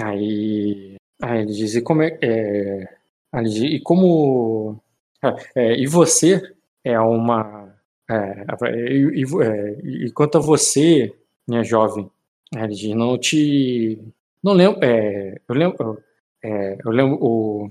Aí, 0.00 0.96
aí 1.22 1.40
ele 1.42 1.52
diz, 1.52 1.74
e 1.74 1.82
como 1.82 2.02
é, 2.02 2.18
é 2.22 2.88
ele 3.34 3.48
diz, 3.48 3.62
e 3.62 3.80
como 3.80 4.80
ah, 5.22 5.36
é, 5.54 5.74
e 5.80 5.86
você 5.86 6.40
é 6.84 6.98
uma 7.00 7.74
é, 8.10 8.44
e, 8.74 9.22
e- 9.22 9.42
é, 9.42 9.80
e 10.06 10.10
quanto 10.12 10.38
a 10.38 10.40
você, 10.40 11.14
minha 11.46 11.62
jovem, 11.62 12.10
ele 12.54 12.68
diz, 12.74 12.94
não 12.94 13.18
te 13.18 13.98
não 14.42 14.52
lembro, 14.52 14.82
é, 14.82 15.40
eu 15.48 15.54
lembro, 15.54 16.02
eu 16.42 16.90
lembro 16.90 17.18
o 17.20 17.70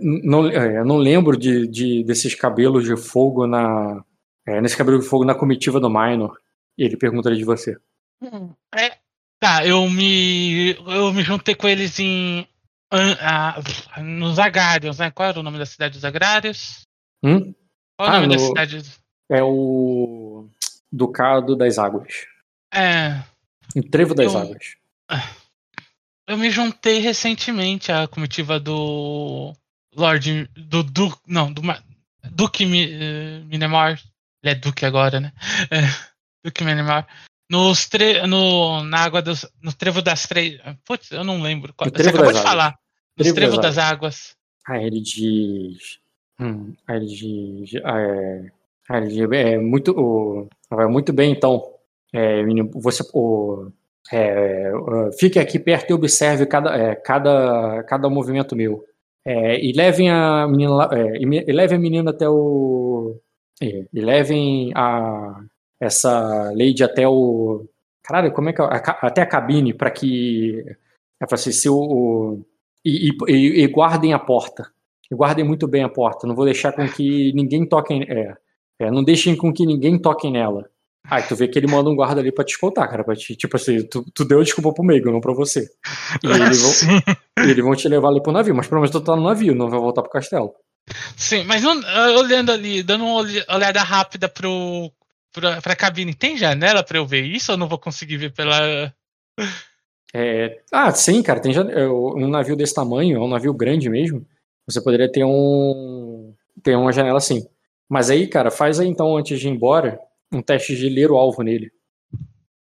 não, 0.00 0.48
eu 0.50 0.84
não 0.84 0.96
lembro 0.98 1.36
de, 1.36 1.66
de 1.66 2.04
desses 2.04 2.34
cabelos 2.34 2.84
de 2.84 2.96
fogo 2.96 3.46
na 3.46 4.04
nesse 4.62 4.76
cabelo 4.76 5.00
de 5.00 5.06
fogo 5.06 5.24
na 5.24 5.34
comitiva 5.34 5.80
do 5.80 5.90
Minor. 5.90 6.38
E 6.78 6.84
ele 6.84 6.96
pergunta 6.96 7.34
de 7.34 7.42
você. 7.42 7.76
É, 8.74 8.92
tá, 9.40 9.66
eu 9.66 9.88
me 9.90 10.76
eu 10.86 11.12
me 11.12 11.22
juntei 11.22 11.54
com 11.54 11.66
eles 11.66 11.98
em 11.98 12.46
nos 14.02 14.38
Agrários, 14.38 14.98
né? 14.98 15.10
Qual 15.10 15.28
era 15.28 15.40
o 15.40 15.42
nome 15.42 15.58
da 15.58 15.66
cidade 15.66 15.94
dos 15.94 16.04
Agrários? 16.04 16.82
Hum? 17.22 17.54
Qual 17.98 18.08
o 18.08 18.12
Ah, 18.12 18.20
nome 18.20 18.28
da 18.28 18.34
no- 18.42 18.46
cidade? 18.48 18.82
É 19.30 19.42
o 19.42 20.48
Ducado 20.92 21.56
das 21.56 21.78
Águas. 21.78 22.26
É. 22.72 23.22
Em 23.74 23.82
Trevo 23.82 24.14
das 24.14 24.32
Eu- 24.32 24.38
Águas. 24.38 24.76
Eu 26.28 26.36
me 26.36 26.50
juntei 26.50 26.98
recentemente 26.98 27.90
à 27.92 28.06
comitiva 28.08 28.58
do 28.60 29.54
Lord. 29.94 30.48
Do 30.56 30.82
Duque. 30.82 31.20
Não, 31.26 31.52
do 31.52 31.62
Duque 32.30 32.66
Mi- 32.66 32.90
eh, 32.92 33.40
Minemar. 33.46 34.00
Ele 34.42 34.52
é 34.52 34.54
Duque 34.54 34.84
agora, 34.84 35.20
né? 35.20 35.32
É, 35.70 35.82
Duque 36.44 36.62
Minemar. 36.64 37.06
Nos 37.48 37.86
tre 37.86 38.26
no, 38.26 38.82
na 38.84 38.98
água 38.98 39.22
dos. 39.22 39.46
No 39.62 39.72
trevo 39.72 40.02
das 40.02 40.26
três. 40.26 40.60
Putz, 40.84 41.10
eu 41.12 41.22
não 41.22 41.40
lembro. 41.40 41.72
Qual, 41.74 41.88
você 41.88 42.08
acabou 42.08 42.32
de 42.32 42.42
falar. 42.42 42.76
No 43.16 43.34
Trevo 43.34 43.56
das 43.56 43.76
das 43.76 43.78
águas. 43.78 44.36
Ah, 44.68 44.82
ele 44.82 45.00
diz. 45.00 45.98
Hum, 46.38 46.74
ah, 46.86 46.96
ele 46.96 47.06
diz. 47.06 47.80
Ah, 47.82 47.98
é, 47.98 48.50
ah, 48.90 48.98
ele 48.98 49.08
diz. 49.08 49.30
É 49.32 49.58
muito. 49.58 49.92
O, 49.92 50.48
vai 50.68 50.86
muito 50.86 51.12
bem, 51.12 51.32
então. 51.32 51.72
É, 52.12 52.42
menino, 52.42 52.70
você. 52.74 53.02
O, 53.14 53.70
é, 54.12 54.70
fique 55.18 55.38
aqui 55.38 55.58
perto 55.58 55.90
e 55.90 55.94
observe 55.94 56.46
cada, 56.46 56.76
é, 56.76 56.94
cada, 56.94 57.82
cada 57.84 58.08
movimento 58.10 58.54
meu. 58.54 58.84
É, 59.24 59.58
e 59.58 59.72
levem 59.72 60.10
a 60.10 60.46
menina 60.46 60.88
é, 60.92 61.16
e, 61.16 61.22
e 61.22 61.52
levem 61.52 61.78
a 61.78 61.80
menina 61.80 62.10
até 62.10 62.28
o. 62.28 63.18
é, 63.62 63.86
e 63.92 64.00
levem 64.00 64.72
a 64.74 65.40
essa 65.80 66.50
lady 66.54 66.82
até 66.82 67.06
o. 67.08 67.66
Caralho, 68.02 68.32
como 68.32 68.48
é 68.48 68.52
que 68.52 68.62
é? 68.62 68.64
Até 69.02 69.22
a 69.22 69.26
cabine 69.26 69.72
para 69.74 69.90
que. 69.90 70.64
É 71.20 71.26
pra 71.26 71.34
assim, 71.34 71.52
se 71.52 71.68
o. 71.68 72.40
E, 72.84 73.10
e- 73.28 73.62
e- 73.64 73.66
guardem 73.66 74.12
a 74.12 74.18
porta. 74.18 74.70
E 75.10 75.14
guardem 75.14 75.44
muito 75.44 75.66
bem 75.66 75.82
a 75.82 75.88
porta. 75.88 76.26
Não 76.26 76.34
vou 76.34 76.44
deixar 76.44 76.72
com 76.72 76.88
que 76.88 77.32
ninguém 77.32 77.66
toque. 77.66 77.94
É, 78.08 78.34
é, 78.80 78.90
não 78.90 79.02
deixem 79.02 79.36
com 79.36 79.52
que 79.52 79.66
ninguém 79.66 79.98
toque 79.98 80.30
nela. 80.30 80.68
Aí 81.08 81.22
tu 81.22 81.36
vê 81.36 81.46
que 81.46 81.56
ele 81.58 81.68
manda 81.68 81.88
um 81.88 81.94
guarda 81.94 82.20
ali 82.20 82.32
pra 82.32 82.44
te 82.44 82.50
escoltar, 82.50 82.88
cara. 82.90 83.04
Pra 83.04 83.14
te, 83.14 83.36
tipo 83.36 83.56
assim, 83.56 83.84
tu, 83.86 84.04
tu 84.12 84.24
deu 84.24 84.42
desculpa 84.42 84.72
pro 84.72 84.84
Meigo, 84.84 85.10
não 85.10 85.20
pra 85.20 85.32
você. 85.32 85.68
E 86.22 86.26
eles 86.30 86.60
vão, 86.62 87.00
eles 87.44 87.64
vão 87.64 87.74
te 87.76 87.88
levar 87.88 88.08
ali 88.08 88.20
pro 88.22 88.32
navio, 88.32 88.54
mas 88.54 88.66
pelo 88.66 88.80
menos 88.80 88.90
tu 88.90 89.00
tá 89.00 89.14
no 89.14 89.22
navio, 89.22 89.54
não 89.54 89.70
vai 89.70 89.78
voltar 89.78 90.02
pro 90.02 90.10
castelo. 90.10 90.52
sim, 91.16 91.44
mas 91.44 91.62
não, 91.62 91.76
olhando 92.18 92.50
ali, 92.50 92.82
dando 92.82 93.04
uma 93.04 93.20
olhada 93.54 93.82
rápida 93.82 94.28
pro, 94.28 94.90
pra, 95.40 95.60
pra 95.60 95.76
cabine, 95.76 96.14
tem 96.14 96.36
janela 96.36 96.82
pra 96.82 96.98
eu 96.98 97.06
ver 97.06 97.22
isso 97.22 97.52
ou 97.52 97.58
não 97.58 97.68
vou 97.68 97.78
conseguir 97.78 98.16
ver 98.16 98.32
pela. 98.32 98.92
É, 100.14 100.62
ah, 100.72 100.90
sim, 100.92 101.22
cara, 101.22 101.40
tem 101.40 101.52
jane- 101.52 101.72
é, 101.72 101.86
um 101.88 102.28
navio 102.28 102.56
desse 102.56 102.74
tamanho, 102.74 103.16
é 103.16 103.20
um 103.20 103.28
navio 103.28 103.52
grande 103.52 103.88
mesmo. 103.90 104.26
Você 104.66 104.80
poderia 104.80 105.10
ter 105.10 105.24
um 105.24 106.34
ter 106.62 106.74
uma 106.76 106.92
janela 106.92 107.18
assim. 107.18 107.46
Mas 107.88 108.10
aí, 108.10 108.26
cara, 108.26 108.50
faz 108.50 108.80
aí 108.80 108.88
então 108.88 109.16
antes 109.16 109.38
de 109.38 109.46
ir 109.46 109.50
embora 109.50 110.00
um 110.32 110.42
teste 110.42 110.74
de 110.74 110.88
ler 110.88 111.10
o 111.10 111.16
alvo 111.16 111.42
nele. 111.42 111.70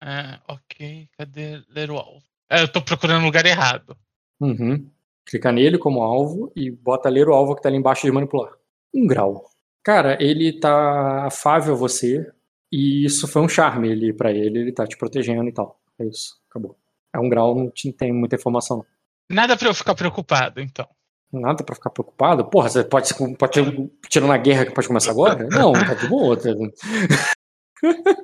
Ah, 0.01 0.39
ok, 0.47 1.07
cadê 1.17 1.61
ler 1.69 1.89
o 1.89 1.97
alvo? 1.97 2.21
É, 2.49 2.61
eu 2.61 2.67
tô 2.67 2.81
procurando 2.81 3.21
no 3.21 3.25
lugar 3.25 3.45
errado. 3.45 3.97
Uhum. 4.39 4.87
Clica 5.25 5.51
nele 5.51 5.77
como 5.77 6.03
alvo 6.03 6.51
e 6.55 6.69
bota 6.69 7.09
ler 7.09 7.27
o 7.27 7.33
alvo 7.33 7.55
que 7.55 7.61
tá 7.61 7.69
ali 7.69 7.77
embaixo 7.77 8.05
de 8.05 8.11
manipular. 8.11 8.51
Um 8.93 9.07
grau. 9.07 9.49
Cara, 9.83 10.21
ele 10.21 10.53
tá 10.59 11.25
afável 11.25 11.73
a 11.73 11.77
você 11.77 12.29
e 12.71 13.05
isso 13.05 13.27
foi 13.27 13.41
um 13.41 13.49
charme 13.49 13.89
ele 13.89 14.13
para 14.13 14.31
ele, 14.31 14.59
ele 14.59 14.71
tá 14.71 14.85
te 14.85 14.97
protegendo 14.97 15.47
e 15.49 15.53
tal. 15.53 15.79
É 15.99 16.05
isso, 16.05 16.37
acabou. 16.49 16.77
É 17.13 17.19
um 17.19 17.29
grau, 17.29 17.55
não 17.55 17.69
te- 17.69 17.91
tem 17.93 18.11
muita 18.13 18.35
informação. 18.35 18.85
Nada 19.29 19.55
pra 19.57 19.67
eu 19.69 19.73
ficar 19.73 19.95
preocupado, 19.95 20.61
então. 20.61 20.87
Nada 21.31 21.63
pra 21.63 21.75
ficar 21.75 21.89
preocupado. 21.89 22.45
Porra, 22.45 22.69
você 22.69 22.83
pode, 22.83 23.09
pode 23.37 23.51
ter 23.51 23.89
tirando 24.09 24.31
a 24.31 24.37
guerra 24.37 24.65
que 24.65 24.73
pode 24.73 24.87
começar 24.87 25.11
agora? 25.11 25.47
Não, 25.51 25.73
tá 25.73 25.93
de 25.93 26.07
boa. 26.07 26.37
Tá... 26.37 26.49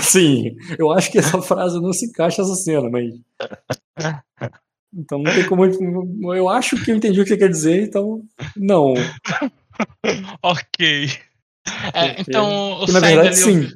Sim, 0.00 0.56
eu 0.78 0.90
acho 0.92 1.10
que 1.12 1.18
essa 1.18 1.40
frase 1.42 1.80
não 1.80 1.92
se 1.92 2.06
encaixa 2.06 2.42
nessa 2.42 2.54
cena, 2.54 2.88
mas. 2.88 3.12
Então 4.94 5.18
não 5.18 5.32
tem 5.32 5.46
como. 5.46 5.64
Eu 6.34 6.48
acho 6.48 6.82
que 6.82 6.90
eu 6.90 6.96
entendi 6.96 7.20
o 7.20 7.24
que 7.24 7.28
você 7.30 7.36
quer 7.36 7.48
dizer, 7.50 7.82
então. 7.82 8.22
Não. 8.56 8.94
Ok. 10.42 11.10
É, 11.92 12.20
então, 12.20 12.80
eu 12.86 12.92
na 12.92 13.00
verdade, 13.00 13.36
sim. 13.36 13.68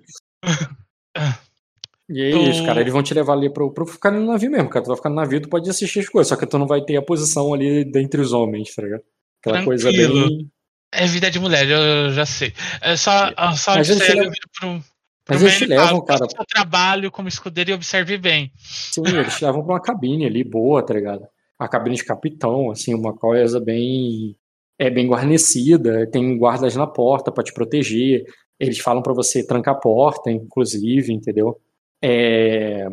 E 2.08 2.22
é 2.22 2.30
isso, 2.50 2.62
O- 2.62 2.66
cara. 2.66 2.80
Eles 2.80 2.92
vão 2.92 3.02
te 3.02 3.14
levar 3.14 3.34
ali 3.34 3.48
pro, 3.52 3.72
pro 3.72 3.86
ficar 3.86 4.10
no 4.10 4.24
navio 4.26 4.50
mesmo, 4.50 4.68
cara. 4.68 4.84
Tu 4.84 4.88
vai 4.88 4.96
ficar 4.96 5.10
no 5.10 5.14
navio, 5.16 5.40
tu 5.40 5.48
pode 5.48 5.68
assistir 5.70 6.00
as 6.00 6.08
coisas, 6.08 6.28
só 6.28 6.36
que 6.36 6.46
tu 6.46 6.58
não 6.58 6.66
vai 6.66 6.80
ter 6.82 6.96
a 6.96 7.02
posição 7.02 7.54
ali 7.54 7.84
dentre 7.84 8.20
os 8.20 8.32
homens, 8.32 8.74
tá 8.74 8.82
ligado? 8.82 9.02
Aquela 9.40 9.64
coisa 9.64 9.88
Tranquilo. 9.92 10.28
bem. 10.28 10.50
É 10.92 11.06
vida 11.06 11.30
de 11.30 11.38
mulher, 11.38 11.68
eu 11.68 12.10
já 12.12 12.26
sei. 12.26 12.52
É 12.80 12.96
só, 12.96 13.30
só 13.56 13.76
eles 13.76 13.86
te 13.88 13.94
sair 13.98 14.14
levam- 14.16 14.32
pro, 14.58 14.68
pro 14.80 14.82
Mas 15.28 15.42
eles 15.42 15.60
levam, 15.68 16.04
cara. 16.04 16.26
o 16.26 16.30
seu 16.30 16.44
trabalho 16.46 17.12
como 17.12 17.28
escudeiro 17.28 17.70
e 17.70 17.74
observe 17.74 18.18
bem. 18.18 18.50
Sim, 18.58 19.02
eles 19.06 19.36
te 19.38 19.44
levam 19.44 19.62
pra 19.62 19.74
uma 19.74 19.80
cabine 19.80 20.26
ali, 20.26 20.42
boa, 20.42 20.84
tá 20.84 20.92
ligado? 20.92 21.24
A 21.56 21.68
cabine 21.68 21.94
de 21.94 22.04
capitão, 22.04 22.72
assim, 22.72 22.92
uma 22.92 23.14
coisa 23.14 23.60
bem. 23.60 24.34
É 24.80 24.88
bem 24.88 25.06
guarnecida, 25.06 26.10
tem 26.10 26.38
guardas 26.38 26.74
na 26.74 26.86
porta 26.86 27.30
pra 27.30 27.44
te 27.44 27.52
proteger. 27.52 28.24
Eles 28.58 28.78
falam 28.78 29.02
pra 29.02 29.12
você 29.12 29.46
trancar 29.46 29.74
a 29.74 29.78
porta, 29.78 30.30
inclusive, 30.30 31.12
entendeu? 31.12 31.60
É, 32.02 32.86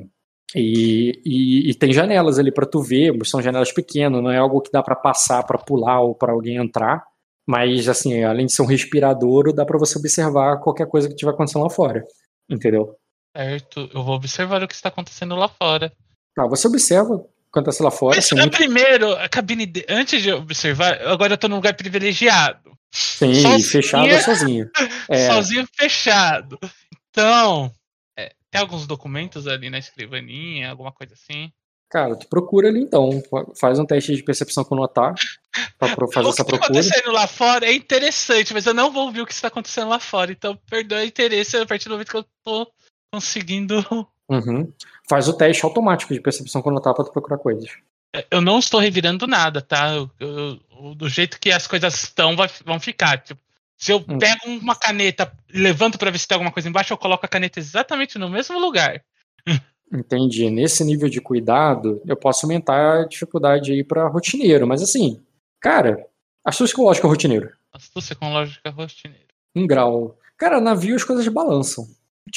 E, 0.56 1.22
e- 1.26 1.70
e 1.72 1.74
tem 1.76 1.92
janelas 1.92 2.40
ali 2.40 2.54
pra 2.54 2.66
tu 2.66 2.82
ver, 2.82 3.14
são 3.26 3.42
janelas 3.42 3.72
pequenas, 3.74 4.24
não 4.24 4.32
é 4.32 4.38
algo 4.38 4.62
que 4.62 4.72
dá 4.72 4.82
pra 4.82 4.96
passar, 4.96 5.44
pra 5.44 5.58
pular 5.58 6.00
ou 6.02 6.16
pra 6.16 6.32
alguém 6.32 6.56
entrar. 6.56 7.04
Mas, 7.46 7.90
assim, 7.90 8.24
além 8.24 8.46
de 8.46 8.54
ser 8.54 8.62
um 8.62 8.66
respiradouro, 8.66 9.52
dá 9.54 9.66
pra 9.66 9.78
você 9.78 9.98
observar 10.00 10.58
qualquer 10.62 10.88
coisa 10.88 11.08
que 11.10 11.14
estiver 11.16 11.32
acontecendo 11.32 11.64
lá 11.64 11.70
fora, 11.70 12.02
entendeu? 12.50 12.96
Certo? 13.36 13.90
Eu 13.94 14.04
vou 14.04 14.16
observar 14.16 14.64
o 14.64 14.68
que 14.70 14.74
está 14.74 14.88
acontecendo 14.90 15.36
lá 15.36 15.50
fora. 15.50 15.92
Tá, 16.34 16.48
você 16.48 16.66
observa 16.68 17.26
acontece 17.52 17.82
lá 17.84 17.92
fora, 17.92 18.16
Mas 18.16 18.32
é, 18.32 18.36
muito 18.36 18.58
primeiro, 18.58 19.14
a 19.14 19.28
cabine. 19.30 19.66
de- 19.66 19.86
Antes 19.90 20.22
de 20.22 20.32
observar, 20.32 21.02
agora 21.08 21.34
eu 21.34 21.38
tô 21.38 21.48
num 21.48 21.56
lugar 21.58 21.74
privilegiado. 21.76 22.72
Sim, 22.92 23.34
Sozinha. 23.42 23.60
fechado 23.70 24.10
ou 24.14 24.20
sozinho. 24.22 24.70
É, 25.10 25.28
Sozinho 25.32 25.68
fechado. 25.76 26.58
Então. 27.10 27.72
é, 28.18 28.32
tem 28.52 28.62
alguns 28.62 28.88
documentos 28.88 29.48
ali 29.48 29.70
na 29.70 29.78
escrivaninha, 29.80 30.70
alguma 30.72 30.92
coisa 30.92 31.14
assim. 31.14 31.52
cara, 31.90 32.16
tu 32.16 32.28
procura 32.28 32.68
ali 32.70 32.80
então. 32.82 33.22
Faz 33.60 33.78
um 33.80 33.86
teste 33.86 34.16
de 34.16 34.24
percepção 34.24 34.64
com 34.64 34.76
notar 34.76 35.14
pra 35.78 35.90
fazer 36.14 36.28
o 36.28 36.30
essa 36.30 36.36
que 36.38 36.42
está 36.42 36.44
procura. 36.46 36.66
acontecendo 36.80 37.12
lá 37.12 37.28
fora 37.28 37.66
é 37.66 37.74
interessante, 37.74 38.54
mas 38.54 38.66
eu 38.66 38.74
não 38.74 38.92
vou 38.92 39.06
ouvir 39.06 39.22
o 39.22 39.26
que 39.26 39.34
está 39.34 39.48
acontecendo 39.50 39.90
lá 39.90 40.00
fora. 40.00 40.32
Então, 40.32 40.58
perdoa 40.70 41.00
o 41.00 41.04
interesse 41.06 41.58
a 41.58 41.66
partir 41.66 41.86
do 41.90 41.92
momento 41.92 42.10
que 42.12 42.18
eu 42.18 42.26
tô 42.44 42.72
conseguindo. 43.14 43.76
Uhum. 44.30 44.72
Faz 45.10 45.28
o 45.28 45.34
teste 45.34 45.64
automático 45.66 46.14
de 46.14 46.20
percepção 46.22 46.62
com 46.62 46.72
notar 46.72 46.94
pra 46.94 47.04
tu 47.06 47.12
procurar 47.12 47.38
coisas. 47.38 47.70
Eu 48.32 48.42
não 48.42 48.60
estou 48.60 48.80
revirando 48.80 49.28
nada, 49.28 49.62
tá? 49.62 49.94
Eu- 49.94 50.10
eu- 50.20 50.60
eu- 50.72 50.96
do 50.96 51.08
jeito 51.10 51.40
que 51.40 51.52
as 51.52 51.68
coisas 51.68 51.94
estão, 52.04 52.36
vai- 52.36 52.50
vão 52.66 52.80
ficar. 52.80 53.18
Tipo, 53.20 53.40
se 53.78 53.92
eu 53.92 53.98
Hum. 54.08 54.18
pego 54.18 54.40
uma 54.48 54.76
caneta 54.76 55.32
e 55.54 55.60
levanto 55.60 55.98
pra 55.98 56.10
ver 56.12 56.18
se 56.18 56.28
tem 56.28 56.36
alguma 56.36 56.52
coisa 56.52 56.68
embaixo, 56.68 56.92
eu 56.94 56.98
coloco 56.98 57.26
a 57.26 57.30
caneta 57.30 57.60
exatamente 57.60 58.18
no 58.18 58.30
mesmo 58.30 58.58
lugar. 58.60 59.04
Entendi. 59.94 60.50
Nesse 60.50 60.84
nível 60.84 61.08
de 61.10 61.22
cuidado, 61.22 62.02
eu 62.06 62.18
posso 62.18 62.46
aumentar 62.46 63.02
a 63.04 63.08
dificuldade 63.08 63.72
aí 63.72 63.84
pra 63.84 64.08
rotineiro. 64.08 64.68
Mas 64.68 64.82
assim, 64.82 65.22
cara, 65.62 66.06
astúcia 66.44 66.74
psicológica 66.74 67.08
rotineiro. 67.08 67.52
Astúcia 67.72 68.16
com 68.16 68.32
lógica 68.34 68.70
rotineira. 68.70 69.28
Um 69.56 69.66
grau. 69.66 70.18
Cara, 70.38 70.60
navio 70.60 70.96
as 70.96 71.04
coisas 71.06 71.26
balançam. 71.30 71.88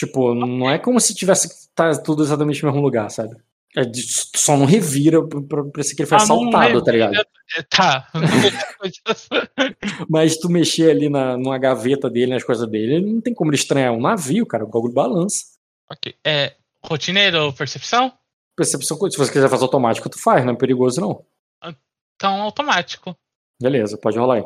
Tipo, 0.01 0.35
não 0.35 0.71
é 0.71 0.79
como 0.79 0.99
se 0.99 1.15
tivesse 1.15 1.69
tá 1.75 1.93
tudo 2.01 2.23
exatamente 2.23 2.63
no 2.63 2.71
mesmo 2.71 2.83
lugar, 2.83 3.11
sabe? 3.11 3.37
É 3.77 3.85
de- 3.85 4.03
só 4.35 4.57
não 4.57 4.65
revira 4.65 5.23
pra, 5.29 5.63
pra, 5.65 5.83
ser 5.83 5.95
que 5.95 6.01
ele 6.01 6.09
foi 6.09 6.17
Ah, 6.17 6.23
assaltado, 6.23 6.83
tá 6.83 6.91
ligado? 6.91 7.15
É, 7.17 7.63
Tá. 7.69 8.09
Mas 10.09 10.39
tu 10.39 10.49
mexer 10.49 10.91
ali 10.91 11.09
na, 11.11 11.37
numa 11.37 11.59
gaveta 11.59 12.09
dele, 12.09 12.33
nas 12.33 12.43
coisas 12.45 12.69
dele, 12.69 13.01
não 13.01 13.21
tem 13.21 13.35
como 13.35 13.51
ele 13.51 13.57
estranhar 13.59 13.93
um 13.93 14.01
navio, 14.01 14.47
cara. 14.47 14.65
O 14.65 14.69
bagulho 14.69 14.95
balança. 14.95 15.45
ok. 15.91 16.15
É, 16.27 16.55
rotineiro 16.83 17.45
ou 17.45 17.53
percepção? 17.53 18.11
Percepção, 18.57 18.97
se 19.11 19.19
você 19.19 19.31
quiser 19.33 19.49
fazer 19.51 19.65
automático, 19.65 20.09
tu 20.09 20.19
faz, 20.19 20.45
não 20.47 20.55
é 20.55 20.57
perigoso 20.57 20.99
não. 21.01 21.25
Então, 22.17 22.41
automático. 22.43 23.15
Beleza, 23.61 23.99
pode 23.99 24.19
rolar 24.19 24.37
aí. 24.37 24.45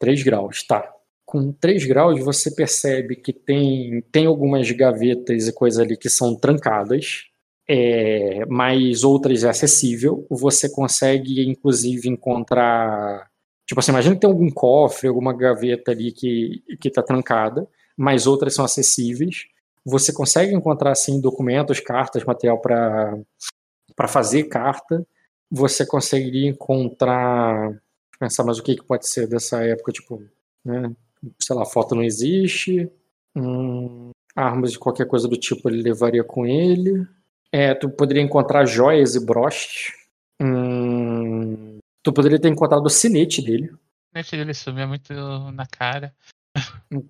3 0.00 0.22
graus, 0.22 0.62
tá. 0.64 0.92
Com 1.26 1.52
3 1.52 1.84
graus, 1.84 2.20
você 2.24 2.50
percebe 2.54 3.16
que 3.16 3.32
tem, 3.32 4.00
tem 4.12 4.26
algumas 4.26 4.70
gavetas 4.70 5.48
e 5.48 5.52
coisas 5.52 5.80
ali 5.80 5.96
que 5.96 6.08
são 6.08 6.36
trancadas, 6.36 7.24
é, 7.68 8.46
mas 8.46 9.02
outras 9.02 9.42
é 9.44 9.48
acessível. 9.48 10.24
Você 10.30 10.70
consegue, 10.70 11.44
inclusive, 11.48 12.08
encontrar. 12.08 13.28
Tipo 13.66 13.80
assim, 13.80 13.90
imagina 13.90 14.14
que 14.14 14.20
tem 14.20 14.30
algum 14.30 14.48
cofre, 14.50 15.08
alguma 15.08 15.36
gaveta 15.36 15.90
ali 15.90 16.12
que, 16.12 16.62
que 16.80 16.90
tá 16.90 17.02
trancada, 17.02 17.68
mas 17.96 18.26
outras 18.26 18.54
são 18.54 18.64
acessíveis. 18.64 19.46
Você 19.84 20.12
consegue 20.12 20.54
encontrar, 20.54 20.92
assim, 20.92 21.20
documentos, 21.20 21.80
cartas, 21.80 22.24
material 22.24 22.60
para 22.60 23.18
fazer 24.08 24.44
carta. 24.44 25.04
Você 25.50 25.84
conseguiria 25.86 26.48
encontrar 26.48 27.76
pensar 28.18 28.44
mais 28.44 28.58
o 28.58 28.62
que, 28.62 28.76
que 28.76 28.84
pode 28.84 29.08
ser 29.08 29.26
dessa 29.26 29.62
época, 29.64 29.92
tipo, 29.92 30.22
né? 30.64 30.94
Sei 31.38 31.54
lá, 31.54 31.64
foto 31.64 31.94
não 31.94 32.02
existe. 32.02 32.90
Hum, 33.34 34.10
armas 34.34 34.72
de 34.72 34.78
qualquer 34.78 35.06
coisa 35.06 35.26
do 35.28 35.36
tipo 35.36 35.68
ele 35.68 35.82
levaria 35.82 36.24
com 36.24 36.46
ele. 36.46 37.06
É, 37.52 37.74
tu 37.74 37.88
poderia 37.88 38.22
encontrar 38.22 38.66
joias 38.66 39.14
e 39.14 39.24
broches. 39.24 39.92
Hum, 40.40 41.78
tu 42.02 42.12
poderia 42.12 42.38
ter 42.38 42.48
encontrado 42.48 42.84
o 42.84 42.90
sinete 42.90 43.42
dele. 43.42 43.70
O 43.72 43.78
sinete 44.12 44.36
dele 44.36 44.54
sumia 44.54 44.86
muito 44.86 45.12
na 45.52 45.66
cara. 45.66 46.14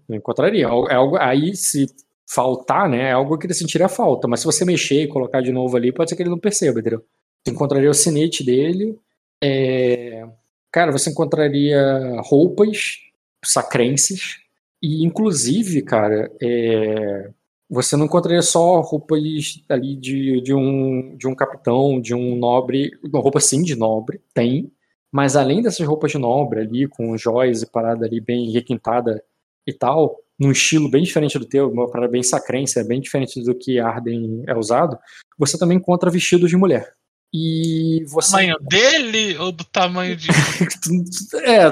Encontraria. 0.09 0.67
É 0.67 0.95
algo, 0.95 1.17
aí, 1.17 1.57
se 1.57 1.87
faltar, 2.29 2.89
né, 2.89 3.11
é 3.11 3.13
algo 3.13 3.39
que 3.39 3.47
ele 3.47 3.55
sentiria 3.55 3.89
falta. 3.89 4.27
Mas 4.27 4.41
se 4.41 4.47
você 4.47 4.65
mexer 4.65 5.03
e 5.03 5.09
colocar 5.09 5.41
de 5.41 5.53
novo 5.53 5.77
ali, 5.77 5.93
pode 5.93 6.11
ser 6.11 6.17
que 6.17 6.23
ele 6.23 6.31
não 6.31 6.39
perceba, 6.39 6.81
entendeu? 6.81 7.05
Você 7.45 7.53
encontraria 7.53 7.91
o 7.91 7.95
sinete 7.95 8.45
dele. 8.45 8.99
É... 9.43 10.27
Cara, 10.73 10.93
você 10.93 11.11
encontraria 11.11 12.21
roupas 12.21 12.99
sacrenses. 13.47 14.39
E, 14.83 15.05
inclusive, 15.05 15.83
cara, 15.83 16.31
é... 16.43 17.31
você 17.69 17.97
não 17.97 18.07
encontraria 18.07 18.43
só 18.43 18.81
roupas 18.81 19.21
ali 19.69 19.97
de, 19.97 20.41
de, 20.41 20.55
um, 20.55 21.17
de 21.17 21.27
um 21.27 21.35
capitão, 21.35 22.01
de 22.01 22.15
um 22.15 22.37
nobre. 22.37 22.91
Uma 23.03 23.21
roupa 23.21 23.41
sim 23.41 23.63
de 23.63 23.75
nobre, 23.77 24.21
tem. 24.35 24.71
Mas 25.13 25.37
além 25.37 25.63
dessas 25.63 25.87
roupas 25.87 26.13
de 26.13 26.19
nobre 26.19 26.61
ali, 26.61 26.87
com 26.87 27.17
joias 27.17 27.63
e 27.63 27.71
parada 27.71 28.07
ali 28.07 28.21
bem 28.21 28.51
requintada 28.51 29.23
e 29.67 29.73
tal, 29.73 30.17
num 30.39 30.51
estilo 30.53 30.91
bem 30.91 31.03
diferente 31.03 31.39
do 31.39 31.47
teu, 31.47 31.71
uma 31.71 31.91
parada 31.91 32.13
bem 32.13 32.23
sacrense, 32.23 32.83
bem 32.85 33.01
diferente 33.01 33.43
do 33.43 33.55
que 33.55 33.79
Arden 33.79 34.45
é 34.47 34.55
usado, 34.55 34.99
você 35.39 35.59
também 35.59 35.79
encontra 35.79 36.11
vestidos 36.11 36.51
de 36.51 36.57
mulher. 36.57 36.96
E 37.39 38.03
você. 38.07 38.31
tamanho 38.33 38.57
dele 38.61 39.37
ou 39.37 39.53
do 39.53 39.63
tamanho 39.65 40.17
de. 40.17 40.29
é, 41.45 41.67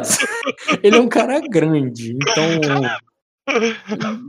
ele 0.82 0.97
é 0.97 1.01
um 1.01 1.09
cara 1.09 1.41
grande, 1.41 2.12
então. 2.12 2.61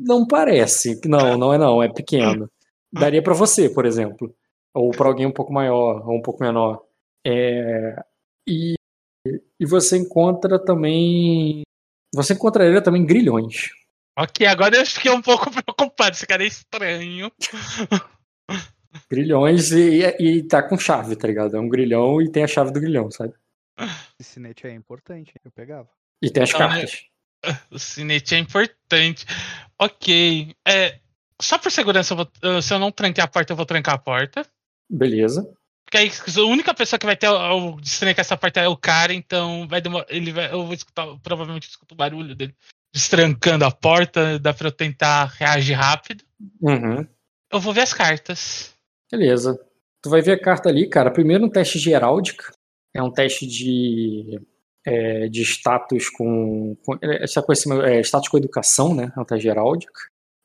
Não 0.02 0.26
parece. 0.26 1.00
Não, 1.06 1.38
não 1.38 1.54
é 1.54 1.58
não, 1.58 1.84
é 1.84 1.90
pequeno. 1.90 2.50
Daria 2.92 3.22
para 3.22 3.34
você, 3.34 3.70
por 3.70 3.86
exemplo. 3.86 4.34
Ou 4.74 4.92
para 4.92 5.08
alguém 5.08 5.26
um 5.26 5.32
pouco 5.32 5.52
maior, 5.52 6.08
ou 6.08 6.18
um 6.18 6.22
pouco 6.22 6.42
menor. 6.42 6.82
É, 7.28 8.02
e, 8.48 8.76
e 9.60 9.66
você 9.66 9.98
encontra 9.98 10.58
também. 10.58 11.64
Você 12.14 12.34
encontraria 12.34 12.82
também 12.82 13.06
grilhões. 13.06 13.72
Ok, 14.18 14.48
agora 14.48 14.78
eu 14.78 14.86
fiquei 14.86 15.12
um 15.12 15.22
pouco 15.22 15.52
preocupado. 15.52 16.16
Esse 16.16 16.26
cara 16.26 16.44
é 16.44 16.48
estranho. 16.48 17.30
Grilhões 19.10 19.72
e, 19.72 20.02
e 20.20 20.44
tá 20.44 20.64
com 20.64 20.78
chave, 20.78 21.16
tá 21.16 21.28
ligado? 21.28 21.56
É 21.56 21.60
um 21.60 21.70
grilhão 21.70 22.22
e 22.22 22.32
tem 22.32 22.44
a 22.44 22.48
chave 22.48 22.72
do 22.72 22.80
grilhão, 22.80 23.10
sabe? 23.12 23.34
O 24.20 24.24
sinete 24.24 24.68
é 24.68 24.72
importante, 24.72 25.34
eu 25.44 25.52
pegava. 25.52 25.90
E 26.22 26.30
tem 26.30 26.44
as 26.44 26.50
Então, 26.50 26.60
cartas. 26.68 27.06
O 27.70 27.78
sinete 27.78 28.34
é 28.34 28.40
importante. 28.40 29.26
Ok. 29.80 30.56
É, 30.68 31.00
só 31.40 31.60
por 31.60 31.72
segurança, 31.72 32.14
eu 32.14 32.18
vou- 32.18 32.62
se 32.62 32.74
eu 32.74 32.80
não 32.80 32.92
tranquei 32.92 33.24
a 33.24 33.28
porta, 33.28 33.54
eu 33.54 33.58
vou 33.58 33.66
trancar 33.68 33.94
a 33.94 34.00
porta. 34.00 34.44
Beleza. 34.90 35.48
Porque 35.86 35.98
aí 35.98 36.12
a 36.38 36.42
única 36.46 36.74
pessoa 36.74 36.98
que 37.00 37.06
vai 37.06 37.16
ter 37.16 37.30
o, 37.30 37.74
o 37.76 37.82
destrancar 37.82 38.22
essa 38.22 38.36
porta 38.36 38.60
é 38.60 38.68
o 38.68 38.76
cara, 38.76 39.14
então 39.14 39.68
vai 39.68 39.80
demorar. 39.80 40.08
Ele 40.10 40.32
vai, 40.32 40.52
eu 40.52 40.66
vou 40.66 40.74
escutar, 40.74 41.06
provavelmente 41.22 41.70
escuto 41.70 41.94
o 41.94 41.98
barulho 41.98 42.34
dele 42.34 42.56
destrancando 42.92 43.66
a 43.66 43.72
porta, 43.72 44.40
dá 44.40 44.54
pra 44.54 44.70
eu 44.70 44.72
tentar 44.72 45.26
reagir 45.38 45.74
rápido. 45.74 46.24
Uhum. 46.62 47.06
Eu 47.52 47.60
vou 47.60 47.74
ver 47.74 47.82
as 47.82 47.94
cartas. 47.94 48.74
Beleza. 49.16 49.60
Tu 50.02 50.10
vai 50.10 50.22
ver 50.22 50.34
a 50.34 50.42
carta 50.42 50.70
ali, 50.70 50.88
cara. 50.90 51.10
Primeiro 51.10 51.46
um 51.46 51.50
teste 51.50 51.80
de 51.80 51.92
heráldica. 51.92 52.52
É 52.94 53.02
um 53.02 53.12
teste 53.12 53.48
de, 53.48 54.40
é, 54.86 55.28
de 55.28 55.42
status 55.42 56.10
com. 56.10 56.76
com 56.86 56.98
essa 57.02 57.42
conhecimento, 57.42 57.82
é, 57.84 58.02
status 58.02 58.30
com 58.30 58.38
educação, 58.38 58.94
né? 58.94 59.12
É 59.16 59.20
um 59.20 59.26
teste 59.26 59.44
de 59.44 59.50
heráldica. 59.50 59.94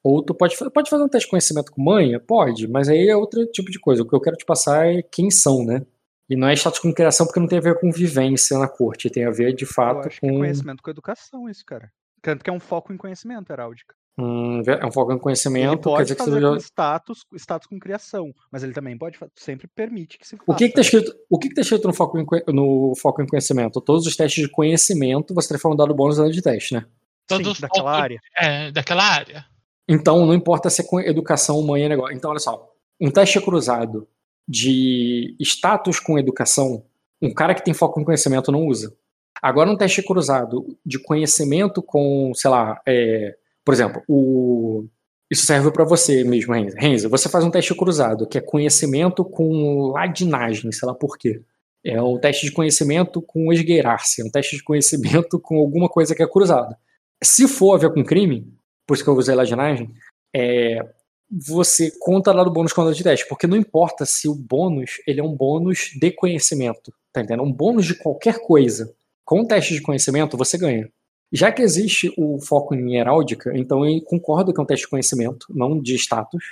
Ou 0.03 0.23
tu 0.23 0.35
pode, 0.35 0.57
pode 0.73 0.89
fazer 0.89 1.03
um 1.03 1.09
teste 1.09 1.27
de 1.27 1.31
conhecimento 1.31 1.73
com 1.73 1.83
manha? 1.83 2.19
Pode, 2.19 2.67
mas 2.67 2.89
aí 2.89 3.09
é 3.09 3.17
outro 3.17 3.45
tipo 3.47 3.71
de 3.71 3.79
coisa. 3.79 4.03
O 4.03 4.09
que 4.09 4.15
eu 4.15 4.21
quero 4.21 4.37
te 4.37 4.47
passar 4.47 4.87
é 4.87 5.03
quem 5.03 5.31
são, 5.31 5.65
né? 5.65 5.85
E 6.29 6.37
não 6.37 6.49
é 6.49 6.55
status 6.55 6.79
com 6.79 6.95
criação 6.95 7.27
porque 7.27 7.41
não 7.41 7.49
tem 7.49 7.59
a 7.59 7.63
ver 7.63 7.79
com 7.79 7.91
vivência 7.91 8.57
na 8.57 8.69
corte, 8.69 9.11
tem 9.11 9.27
a 9.27 9.31
ver 9.31 9.53
de 9.53 9.65
Eu 9.65 9.69
fato 9.69 10.07
acho 10.07 10.21
que 10.21 10.27
é 10.27 10.31
com. 10.31 10.39
conhecimento 10.39 10.83
com 10.83 10.91
educação, 10.91 11.49
isso, 11.49 11.65
cara. 11.67 11.93
Tanto 12.23 12.45
que 12.45 12.51
é 12.51 12.53
um 12.53 12.61
foco 12.61 12.93
em 12.93 12.97
conhecimento, 12.97 13.53
heráldica. 13.53 13.95
Hum, 14.23 14.61
é 14.67 14.85
um 14.85 14.93
foco 14.93 15.13
em 15.13 15.15
Ele 15.15 15.23
conhecimento, 15.23 15.79
quer 15.79 15.83
pode 15.83 16.03
dizer 16.03 16.15
que 16.17 16.25
fazer 16.25 16.33
você 16.33 16.41
já, 16.43 16.51
com 16.51 16.57
status, 16.57 17.25
status 17.37 17.67
com 17.67 17.79
criação, 17.79 18.35
mas 18.53 18.63
ele 18.63 18.75
também 18.75 18.99
pode, 18.99 19.19
sempre 19.35 19.67
permite 19.67 20.19
que 20.19 20.27
se 20.27 20.37
faça. 20.37 20.51
O 20.51 20.55
que 20.55 20.69
que 20.69 20.75
tá 20.75 20.83
escrito, 20.83 21.11
o 21.31 21.39
que 21.39 21.49
que 21.49 21.55
tá 21.55 21.63
escrito 21.63 21.89
no, 21.89 21.95
foco 21.95 22.19
em, 22.19 22.27
no 22.53 22.93
foco 23.01 23.23
em 23.23 23.27
conhecimento? 23.27 23.81
Todos 23.81 24.07
os 24.07 24.15
testes 24.15 24.45
de 24.45 24.51
conhecimento 24.51 25.33
você 25.33 25.57
terá 25.57 25.71
um 25.73 25.77
dado 25.77 25.95
bônus 25.95 26.21
além 26.21 26.33
de 26.33 26.43
teste, 26.43 26.75
né? 26.75 26.85
Todo 27.27 27.55
Sim, 27.55 27.63
daquela 27.63 27.93
área. 27.93 28.21
É, 28.37 28.71
daquela 28.73 29.05
área. 29.05 29.47
Então 29.89 30.27
não 30.27 30.35
importa 30.35 30.69
se 30.69 30.83
é 30.83 30.85
com 30.85 31.01
educação, 31.01 31.63
mãe, 31.63 31.89
negócio. 31.89 32.15
Então 32.15 32.31
olha 32.31 32.41
só, 32.41 32.69
um 33.01 33.11
teste 33.11 33.41
cruzado 33.41 34.07
de 34.47 35.35
status 35.41 35.99
com 35.99 36.19
educação, 36.19 36.85
um 37.23 37.33
cara 37.33 37.55
que 37.55 37.65
tem 37.65 37.73
foco 37.73 37.99
em 37.99 38.05
conhecimento 38.05 38.53
não 38.53 38.67
usa. 38.67 38.95
Agora 39.41 39.71
um 39.71 39.77
teste 39.77 40.03
cruzado 40.03 40.77
de 40.85 40.99
conhecimento 40.99 41.83
com, 41.83 42.33
sei 42.35 42.51
lá, 42.51 42.83
é, 42.87 43.35
por 43.71 43.75
exemplo, 43.75 44.03
o 44.09 44.89
isso 45.31 45.47
serve 45.47 45.71
para 45.71 45.85
você 45.85 46.25
mesmo, 46.25 46.53
Renzo. 46.53 46.77
Renzo, 46.77 47.09
você 47.09 47.29
faz 47.29 47.45
um 47.45 47.53
teste 47.53 47.73
cruzado, 47.73 48.27
que 48.27 48.37
é 48.37 48.41
conhecimento 48.41 49.25
com 49.25 49.93
ladinagem, 49.93 50.73
sei 50.73 50.89
lá 50.89 50.93
por 50.93 51.17
quê. 51.17 51.41
É 51.85 52.03
um 52.03 52.19
teste 52.19 52.47
de 52.47 52.51
conhecimento 52.51 53.23
com 53.23 53.53
esgueirar-se, 53.53 54.23
é 54.23 54.25
um 54.25 54.31
teste 54.31 54.57
de 54.57 54.65
conhecimento 54.65 55.39
com 55.39 55.61
alguma 55.61 55.89
coisa 55.89 56.17
que 56.17 56.23
é 56.23 56.27
cruzado. 56.27 56.75
Se 57.23 57.47
for 57.47 57.75
a 57.75 57.79
ver 57.79 57.95
com 57.95 58.05
crime, 58.05 58.53
por 58.85 58.95
isso 58.95 59.05
que 59.05 59.09
eu 59.09 59.15
usei 59.15 59.37
ladinagem, 59.37 59.95
é, 60.35 60.85
você 61.31 61.93
conta 62.01 62.33
lá 62.33 62.43
do 62.43 62.51
bônus 62.51 62.73
quando 62.73 62.91
é 62.91 62.93
de 62.93 63.05
teste, 63.05 63.29
porque 63.29 63.47
não 63.47 63.57
importa 63.57 64.05
se 64.05 64.29
o 64.29 64.35
bônus 64.35 65.01
ele 65.07 65.21
é 65.21 65.23
um 65.23 65.33
bônus 65.33 65.93
de 65.95 66.11
conhecimento, 66.11 66.93
tá 67.13 67.21
entendendo? 67.21 67.45
Um 67.45 67.53
bônus 67.53 67.87
de 67.87 67.95
qualquer 67.95 68.41
coisa. 68.41 68.93
Com 69.25 69.43
o 69.43 69.47
teste 69.47 69.75
de 69.75 69.81
conhecimento, 69.81 70.37
você 70.37 70.59
ganha. 70.59 70.91
Já 71.32 71.52
que 71.52 71.62
existe 71.62 72.12
o 72.16 72.40
foco 72.40 72.74
em 72.74 72.97
heráldica, 72.97 73.57
então 73.57 73.86
eu 73.86 74.01
concordo 74.02 74.52
que 74.52 74.61
é 74.61 74.62
um 74.62 74.66
teste 74.66 74.86
de 74.86 74.90
conhecimento, 74.90 75.47
não 75.51 75.81
de 75.81 75.94
status, 75.94 76.43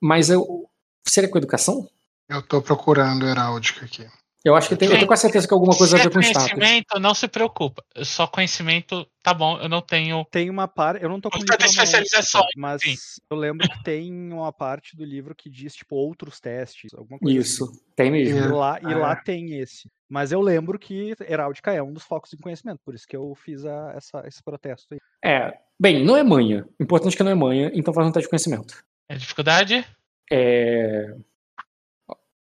mas 0.00 0.30
eu. 0.30 0.68
Seria 1.06 1.30
com 1.30 1.38
educação? 1.38 1.88
Eu 2.28 2.42
tô 2.42 2.62
procurando 2.62 3.26
heráldica 3.26 3.84
aqui. 3.84 4.06
Eu 4.44 4.54
acho 4.54 4.68
que 4.68 4.76
tem, 4.76 4.88
eu 4.88 4.94
tenho 4.96 5.06
quase 5.06 5.22
certeza 5.22 5.48
que 5.48 5.54
alguma 5.54 5.74
coisa 5.74 5.96
a 5.96 5.98
Se 5.98 6.04
ver 6.04 6.10
é 6.10 6.12
com 6.12 6.20
status. 6.20 6.52
conhecimento, 6.52 7.00
não 7.00 7.14
se 7.14 7.26
preocupa. 7.26 7.82
Só 8.04 8.26
conhecimento, 8.26 9.06
tá 9.22 9.32
bom, 9.32 9.56
eu 9.58 9.70
não 9.70 9.80
tenho. 9.80 10.22
Tem 10.30 10.50
uma 10.50 10.68
parte, 10.68 11.02
eu 11.02 11.08
não 11.08 11.18
tô 11.18 11.30
com 11.30 11.38
livro 11.38 11.50
na 11.52 11.58
mão, 11.58 11.66
especialização, 11.66 12.44
mas 12.54 12.82
sim. 12.82 12.94
eu 13.30 13.36
lembro 13.38 13.66
que 13.66 13.82
tem 13.82 14.12
uma 14.32 14.52
parte 14.52 14.94
do 14.94 15.02
livro 15.02 15.34
que 15.34 15.48
diz, 15.48 15.74
tipo, 15.74 15.96
outros 15.96 16.40
testes, 16.40 16.92
alguma 16.92 17.18
coisa 17.18 17.38
Isso, 17.38 17.64
assim. 17.64 17.80
tem 17.96 18.08
E 18.08 18.10
mesmo. 18.10 18.54
lá, 18.54 18.78
e 18.82 18.92
É. 18.92 18.94
lá 18.94 19.16
tem 19.16 19.58
esse. 19.58 19.88
Mas 20.10 20.30
eu 20.30 20.42
lembro 20.42 20.78
que 20.78 21.14
heráldica 21.26 21.72
é 21.72 21.82
um 21.82 21.94
dos 21.94 22.02
focos 22.02 22.30
em 22.34 22.36
conhecimento, 22.36 22.80
por 22.84 22.94
isso 22.94 23.06
que 23.08 23.16
eu 23.16 23.34
fiz 23.34 23.64
a- 23.64 23.94
essa, 23.96 24.22
esse 24.28 24.42
protesto 24.42 24.92
aí. 24.92 25.00
É, 25.24 25.54
bem, 25.80 26.04
não 26.04 26.18
é 26.18 26.22
manha. 26.22 26.68
Importante 26.78 27.16
que 27.16 27.22
não 27.22 27.32
é 27.32 27.34
manha, 27.34 27.70
então 27.74 27.94
faz 27.94 28.06
um 28.06 28.12
teste 28.12 28.26
de 28.26 28.30
conhecimento. 28.30 28.84
É 29.08 29.16
dificuldade? 29.16 29.86
É. 30.30 31.14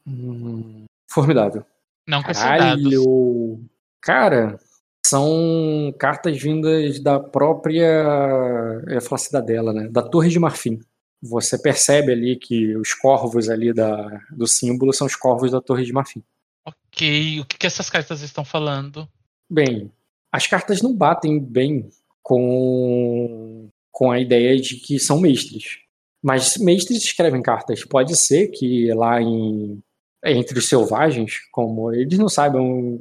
Hum, 0.07 0.85
formidável. 1.11 1.65
Não. 2.07 2.23
Caralho! 2.23 3.61
Cara, 4.01 4.59
são 5.07 5.95
cartas 5.99 6.41
vindas 6.41 7.01
da 7.01 7.19
própria. 7.19 8.83
Eu 8.87 8.95
ia 8.95 9.01
falar 9.01 9.19
cidadela, 9.19 9.73
né? 9.73 9.89
Da 9.89 10.03
Torre 10.03 10.29
de 10.29 10.39
Marfim. 10.39 10.81
Você 11.23 11.59
percebe 11.59 12.13
ali 12.13 12.37
que 12.37 12.77
os 12.77 12.93
corvos 12.93 13.49
ali 13.49 13.73
da, 13.73 14.21
do 14.31 14.47
símbolo 14.47 14.93
são 14.93 15.07
os 15.07 15.17
corvos 15.17 15.51
da 15.51 15.61
Torre 15.61 15.85
de 15.85 15.93
Marfim. 15.93 16.23
Ok, 16.65 17.41
o 17.41 17.45
que, 17.45 17.59
que 17.59 17.67
essas 17.67 17.89
cartas 17.89 18.21
estão 18.21 18.45
falando? 18.45 19.09
Bem, 19.49 19.91
as 20.33 20.47
cartas 20.47 20.83
não 20.83 20.95
batem 20.95 21.41
bem 21.41 21.89
com, 22.23 23.69
com 23.93 24.11
a 24.11 24.19
ideia 24.19 24.61
de 24.61 24.77
que 24.77 24.99
são 24.99 25.21
mestres. 25.21 25.79
Mas 26.23 26.57
mestres 26.59 27.05
escrevem 27.05 27.41
cartas. 27.41 27.85
Pode 27.85 28.17
ser 28.17 28.49
que 28.49 28.93
lá 28.93 29.23
em, 29.23 29.81
entre 30.27 30.59
os 30.59 30.69
selvagens, 30.69 31.35
como 31.53 31.93
eles 31.93 32.19
não 32.19 32.29
saibam, 32.29 33.01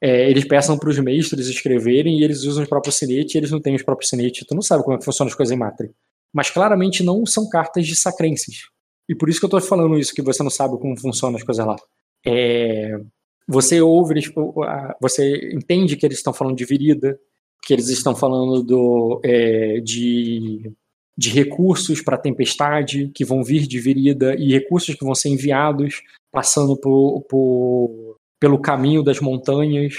é, 0.00 0.28
eles 0.30 0.44
peçam 0.44 0.78
para 0.78 0.88
os 0.88 0.98
mestres 0.98 1.46
escreverem 1.46 2.18
e 2.18 2.24
eles 2.24 2.44
usam 2.44 2.62
os 2.62 2.68
próprios 2.68 2.96
sinete 2.96 3.34
e 3.34 3.38
eles 3.38 3.50
não 3.50 3.60
têm 3.60 3.74
os 3.74 3.82
próprios 3.82 4.10
sinete. 4.10 4.44
Tu 4.46 4.54
não 4.54 4.62
sabe 4.62 4.82
como 4.82 4.96
é 4.96 4.98
que 4.98 5.04
funcionam 5.04 5.30
as 5.30 5.36
coisas 5.36 5.54
em 5.54 5.58
Matre. 5.58 5.90
Mas 6.32 6.50
claramente 6.50 7.02
não 7.02 7.24
são 7.24 7.48
cartas 7.48 7.86
de 7.86 7.94
sacrenses. 7.94 8.68
E 9.08 9.14
por 9.14 9.28
isso 9.28 9.38
que 9.38 9.46
eu 9.46 9.50
tô 9.50 9.60
falando 9.60 9.98
isso, 9.98 10.14
que 10.14 10.22
você 10.22 10.42
não 10.42 10.50
sabe 10.50 10.78
como 10.78 10.98
funcionam 10.98 11.36
as 11.36 11.42
coisas 11.42 11.64
lá. 11.64 11.76
É, 12.26 12.98
você 13.46 13.80
ouve, 13.80 14.14
você 15.00 15.50
entende 15.52 15.96
que 15.96 16.06
eles 16.06 16.18
estão 16.18 16.32
falando 16.32 16.56
de 16.56 16.64
virida, 16.64 17.18
que 17.62 17.72
eles 17.72 17.88
estão 17.88 18.14
falando 18.14 18.62
do, 18.62 19.20
é, 19.24 19.80
de, 19.80 20.72
de 21.16 21.30
recursos 21.30 22.02
para 22.02 22.18
tempestade 22.18 23.10
que 23.14 23.24
vão 23.24 23.42
vir 23.44 23.66
de 23.66 23.78
virida 23.78 24.34
e 24.34 24.52
recursos 24.52 24.94
que 24.94 25.04
vão 25.04 25.14
ser 25.14 25.28
enviados 25.28 26.02
passando 26.34 26.76
por, 26.76 27.22
por- 27.22 28.16
pelo 28.40 28.60
caminho 28.60 29.02
das 29.02 29.20
montanhas 29.20 29.94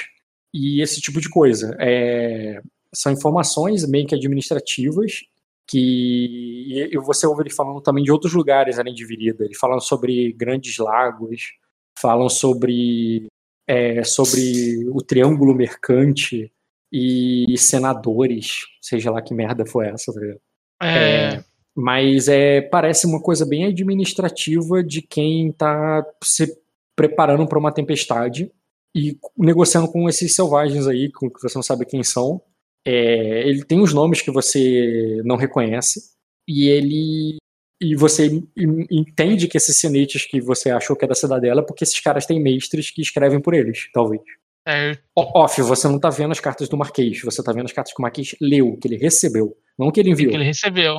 e 0.53 0.81
esse 0.81 1.01
tipo 1.01 1.19
de 1.19 1.29
coisa. 1.29 1.75
É, 1.79 2.61
são 2.93 3.11
informações 3.11 3.87
meio 3.87 4.05
que 4.05 4.13
administrativas 4.15 5.21
que 5.67 6.87
e 6.91 6.97
você 6.99 7.25
ouve 7.25 7.41
ele 7.43 7.49
falando 7.49 7.81
também 7.81 8.03
de 8.03 8.11
outros 8.11 8.33
lugares 8.33 8.77
além 8.77 8.93
de 8.93 9.05
Virida. 9.05 9.43
Ele 9.45 9.55
falando 9.55 9.81
sobre 9.81 10.31
grandes 10.33 10.77
lagos, 10.77 11.53
falam 11.99 12.29
sobre 12.29 13.25
é, 13.67 14.03
sobre 14.03 14.87
o 14.89 14.97
triângulo 15.01 15.55
mercante 15.55 16.51
e 16.91 17.57
senadores, 17.57 18.59
seja 18.79 19.09
lá 19.09 19.21
que 19.21 19.33
merda 19.33 19.65
foi 19.65 19.87
essa, 19.87 20.13
tá 20.13 20.19
ligado? 20.19 20.39
É, 20.83 21.33
É, 21.35 21.43
mas 21.75 22.27
é, 22.27 22.61
parece 22.61 23.05
uma 23.05 23.21
coisa 23.21 23.45
bem 23.45 23.65
administrativa 23.65 24.83
de 24.83 25.01
quem 25.01 25.49
está 25.49 26.05
se 26.23 26.57
preparando 26.95 27.45
para 27.47 27.59
uma 27.59 27.73
tempestade 27.73 28.51
e 28.95 29.17
negociando 29.37 29.91
com 29.91 30.07
esses 30.07 30.33
selvagens 30.33 30.87
aí, 30.87 31.11
que 31.11 31.41
você 31.41 31.55
não 31.57 31.63
sabe 31.63 31.85
quem 31.85 32.01
são. 32.03 32.41
É, 32.87 33.47
ele 33.47 33.63
tem 33.65 33.81
os 33.81 33.93
nomes 33.93 34.21
que 34.21 34.31
você 34.31 35.21
não 35.25 35.35
reconhece 35.35 36.01
e 36.47 36.69
ele 36.69 37.37
e 37.81 37.93
você 37.93 38.27
en- 38.55 38.85
entende 38.89 39.47
que 39.49 39.57
esses 39.57 39.77
sinetes 39.77 40.25
que 40.25 40.39
você 40.39 40.69
achou 40.69 40.95
que 40.95 41.03
é 41.03 41.07
da 41.07 41.13
cidadela 41.15 41.59
é 41.59 41.65
porque 41.65 41.83
esses 41.83 41.99
caras 41.99 42.25
têm 42.25 42.39
mestres 42.41 42.89
que 42.89 43.01
escrevem 43.01 43.41
por 43.41 43.53
eles, 43.53 43.89
talvez. 43.93 44.21
O- 45.15 45.39
Off, 45.43 45.61
você 45.61 45.87
não 45.89 45.99
tá 45.99 46.09
vendo 46.09 46.31
as 46.31 46.39
cartas 46.39 46.69
do 46.69 46.77
Marquês, 46.77 47.21
você 47.21 47.43
tá 47.43 47.51
vendo 47.51 47.65
as 47.65 47.73
cartas 47.73 47.93
que 47.93 47.99
o 47.99 48.03
Marquês 48.03 48.33
leu, 48.39 48.77
que 48.77 48.87
ele 48.87 48.95
recebeu, 48.97 49.57
não 49.77 49.91
que 49.91 49.99
ele 49.99 50.09
que 50.09 50.13
enviou. 50.13 50.33
ele 50.33 50.43
recebeu. 50.45 50.93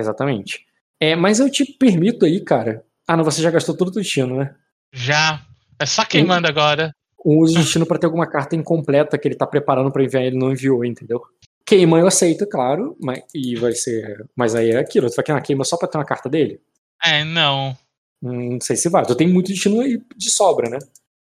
Exatamente. 0.00 0.66
É, 1.00 1.14
mas 1.16 1.40
eu 1.40 1.50
te 1.50 1.64
permito 1.64 2.24
aí, 2.24 2.40
cara. 2.40 2.84
Ah, 3.06 3.16
não, 3.16 3.24
você 3.24 3.40
já 3.42 3.50
gastou 3.50 3.76
todo 3.76 3.88
o 3.88 3.92
destino, 3.92 4.36
né? 4.36 4.54
Já. 4.92 5.40
É 5.78 5.86
só 5.86 6.04
quem 6.04 6.24
Hum. 6.24 6.28
manda 6.28 6.48
agora. 6.48 6.92
Um 7.24 7.38
uso 7.38 7.54
de 7.54 7.60
destino 7.60 7.86
pra 7.86 7.98
ter 7.98 8.06
alguma 8.06 8.26
carta 8.28 8.54
incompleta 8.56 9.18
que 9.18 9.26
ele 9.28 9.34
tá 9.34 9.46
preparando 9.46 9.90
pra 9.92 10.02
enviar 10.02 10.22
e 10.22 10.26
ele 10.28 10.38
não 10.38 10.52
enviou, 10.52 10.84
entendeu? 10.84 11.22
Queima 11.64 11.98
eu 11.98 12.06
aceito, 12.06 12.46
claro, 12.48 12.96
mas, 13.00 13.22
e 13.34 13.54
vai 13.56 13.72
ser. 13.72 14.24
Mas 14.34 14.54
aí 14.54 14.70
é 14.70 14.78
aquilo, 14.78 15.08
você 15.08 15.16
vai 15.16 15.24
queimar 15.24 15.42
queima 15.42 15.64
só 15.64 15.76
pra 15.76 15.86
ter 15.88 15.98
uma 15.98 16.04
carta 16.04 16.28
dele? 16.28 16.60
É, 17.04 17.24
não. 17.24 17.76
Hum, 18.22 18.52
Não 18.54 18.60
sei 18.60 18.76
se 18.76 18.88
vai. 18.88 19.04
Tu 19.04 19.14
tem 19.14 19.28
muito 19.28 19.48
destino 19.48 19.80
aí 19.80 20.00
de 20.16 20.30
sobra, 20.30 20.68
né? 20.70 20.78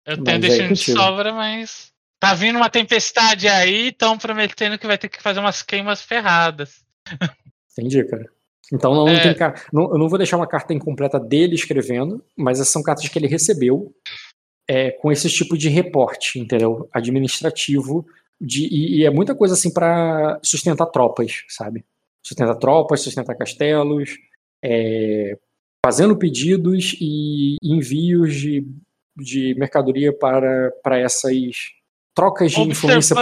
Eu 0.06 0.22
tenho 0.24 0.36
aí 0.36 0.42
destino 0.42 0.68
de 0.74 0.80
contigo. 0.80 0.98
sobra, 1.00 1.34
mas. 1.34 1.92
Tá 2.20 2.34
vindo 2.34 2.56
uma 2.58 2.70
tempestade 2.70 3.48
aí, 3.48 3.88
estão 3.90 4.18
prometendo 4.18 4.78
que 4.78 4.88
vai 4.88 4.98
ter 4.98 5.10
que 5.10 5.22
fazer 5.22 5.40
umas 5.40 5.62
queimas 5.62 6.02
ferradas. 6.02 6.84
Entendi, 7.78 8.04
cara. 8.06 8.26
Então 8.74 8.94
não, 8.94 9.08
É. 9.08 9.34
tem 9.34 9.54
não- 9.72 9.92
eu 9.92 9.98
não 9.98 10.10
vou 10.10 10.18
deixar 10.18 10.38
uma 10.38 10.48
carta 10.48 10.74
incompleta 10.74 11.20
dele 11.20 11.56
escrevendo, 11.56 12.24
mas 12.36 12.60
essas 12.60 12.72
são 12.72 12.82
cartas 12.84 13.08
que 13.08 13.18
ele 13.20 13.28
recebeu 13.28 13.94
é, 14.68 14.90
com 14.92 15.12
esse 15.12 15.30
tipo 15.30 15.56
de 15.58 15.70
reporte, 15.70 16.40
entendeu? 16.40 16.90
Administrativo. 16.92 18.06
De, 18.42 18.66
e, 18.66 18.98
e 18.98 19.06
é 19.06 19.10
muita 19.12 19.34
coisa 19.36 19.54
assim 19.54 19.72
pra 19.72 20.40
sustentar 20.44 20.88
tropas, 20.88 21.44
sabe? 21.48 21.86
Sustentar 22.26 22.56
tropas, 22.56 23.02
sustentar 23.02 23.36
castelos, 23.36 24.18
é, 24.64 25.38
fazendo 25.86 26.18
pedidos 26.18 26.98
e 27.00 27.58
envios 27.64 28.34
de, 28.34 28.68
de 29.16 29.54
mercadoria 29.56 30.12
para, 30.12 30.72
para 30.84 30.98
essas 31.00 31.36
trocas 32.16 32.52
de 32.52 32.62
influência. 32.72 33.16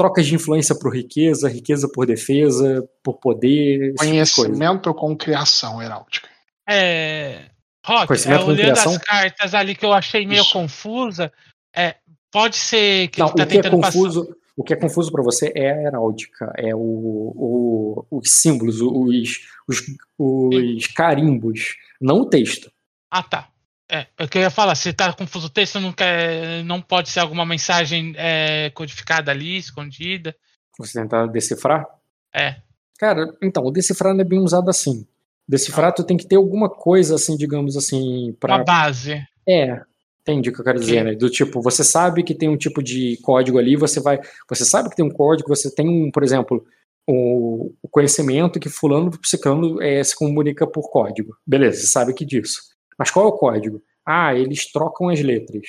Trocas 0.00 0.26
de 0.26 0.34
influência 0.34 0.74
por 0.74 0.94
riqueza, 0.94 1.46
riqueza 1.46 1.86
por 1.92 2.06
defesa, 2.06 2.88
por 3.04 3.18
poder, 3.18 3.90
tipo. 3.90 3.98
Conhecimento 3.98 4.94
com 4.94 5.14
criação 5.14 5.82
heráldica. 5.82 6.26
É. 6.66 7.50
Rock, 7.84 8.12
é, 8.26 8.38
olhando 8.38 8.78
as 8.78 8.98
cartas 8.98 9.52
ali 9.54 9.74
que 9.74 9.84
eu 9.84 9.92
achei 9.92 10.26
meio 10.26 10.40
Isso. 10.40 10.54
confusa. 10.54 11.30
É, 11.76 11.96
pode 12.32 12.56
ser 12.56 13.08
que 13.08 13.20
Não, 13.20 13.26
ele 13.28 13.34
tá 13.36 13.42
o 13.44 13.46
que 13.46 13.58
é 13.58 13.60
tentando 13.62 13.82
confuso, 13.82 14.36
o 14.56 14.64
que 14.64 14.72
é 14.72 14.76
confuso 14.76 15.12
para 15.12 15.22
você 15.22 15.52
é 15.54 15.70
a 15.70 15.82
heráldica, 15.82 16.50
é 16.56 16.74
o, 16.74 16.78
o- 16.80 18.06
os 18.10 18.32
símbolos, 18.32 18.80
os, 18.80 19.40
os, 19.68 19.82
os 20.18 20.86
carimbos, 20.88 21.76
não 22.00 22.20
o 22.20 22.26
texto. 22.26 22.70
Ah, 23.10 23.22
tá. 23.22 23.49
É, 23.90 24.06
eu 24.18 24.28
queria 24.28 24.50
falar, 24.50 24.76
se 24.76 24.92
tá 24.92 25.12
confuso 25.12 25.48
o 25.48 25.50
texto, 25.50 25.80
não, 25.80 25.92
quer, 25.92 26.62
não 26.64 26.80
pode 26.80 27.08
ser 27.08 27.18
alguma 27.18 27.44
mensagem 27.44 28.14
é, 28.16 28.70
codificada 28.70 29.32
ali, 29.32 29.56
escondida. 29.56 30.34
Você 30.78 31.00
tentar 31.00 31.26
decifrar. 31.26 31.84
É. 32.32 32.56
Cara, 32.98 33.34
então, 33.42 33.64
o 33.64 33.70
decifrar 33.72 34.14
não 34.14 34.20
é 34.20 34.24
bem 34.24 34.38
usado 34.38 34.70
assim. 34.70 35.04
Decifrar, 35.48 35.92
tu 35.92 36.04
tem 36.04 36.16
que 36.16 36.26
ter 36.26 36.36
alguma 36.36 36.70
coisa, 36.70 37.16
assim, 37.16 37.36
digamos 37.36 37.76
assim, 37.76 38.28
Uma 38.28 38.36
para 38.38 38.64
base. 38.64 39.20
É, 39.48 39.80
entendi 40.20 40.50
o 40.50 40.52
que 40.52 40.60
eu 40.60 40.64
quero 40.64 40.78
dizer, 40.78 41.04
né? 41.04 41.14
Do 41.16 41.28
tipo, 41.28 41.60
você 41.60 41.82
sabe 41.82 42.22
que 42.22 42.34
tem 42.34 42.48
um 42.48 42.56
tipo 42.56 42.80
de 42.80 43.18
código 43.22 43.58
ali, 43.58 43.74
você 43.74 44.00
vai. 44.00 44.20
Você 44.48 44.64
sabe 44.64 44.88
que 44.88 44.96
tem 44.96 45.04
um 45.04 45.10
código, 45.10 45.48
você 45.48 45.74
tem 45.74 45.88
um, 45.88 46.10
por 46.12 46.22
exemplo, 46.22 46.64
o, 47.08 47.72
o 47.82 47.88
conhecimento 47.88 48.60
que 48.60 48.68
fulano 48.68 49.10
psicano 49.18 49.82
é, 49.82 50.04
se 50.04 50.14
comunica 50.14 50.64
por 50.66 50.88
código. 50.90 51.34
Beleza, 51.44 51.80
você 51.80 51.86
sabe 51.88 52.14
que 52.14 52.24
disso. 52.24 52.60
Mas 53.00 53.10
qual 53.10 53.24
é 53.24 53.28
o 53.28 53.32
código? 53.32 53.82
Ah, 54.06 54.34
eles 54.34 54.70
trocam 54.70 55.08
as 55.08 55.20
letras. 55.20 55.66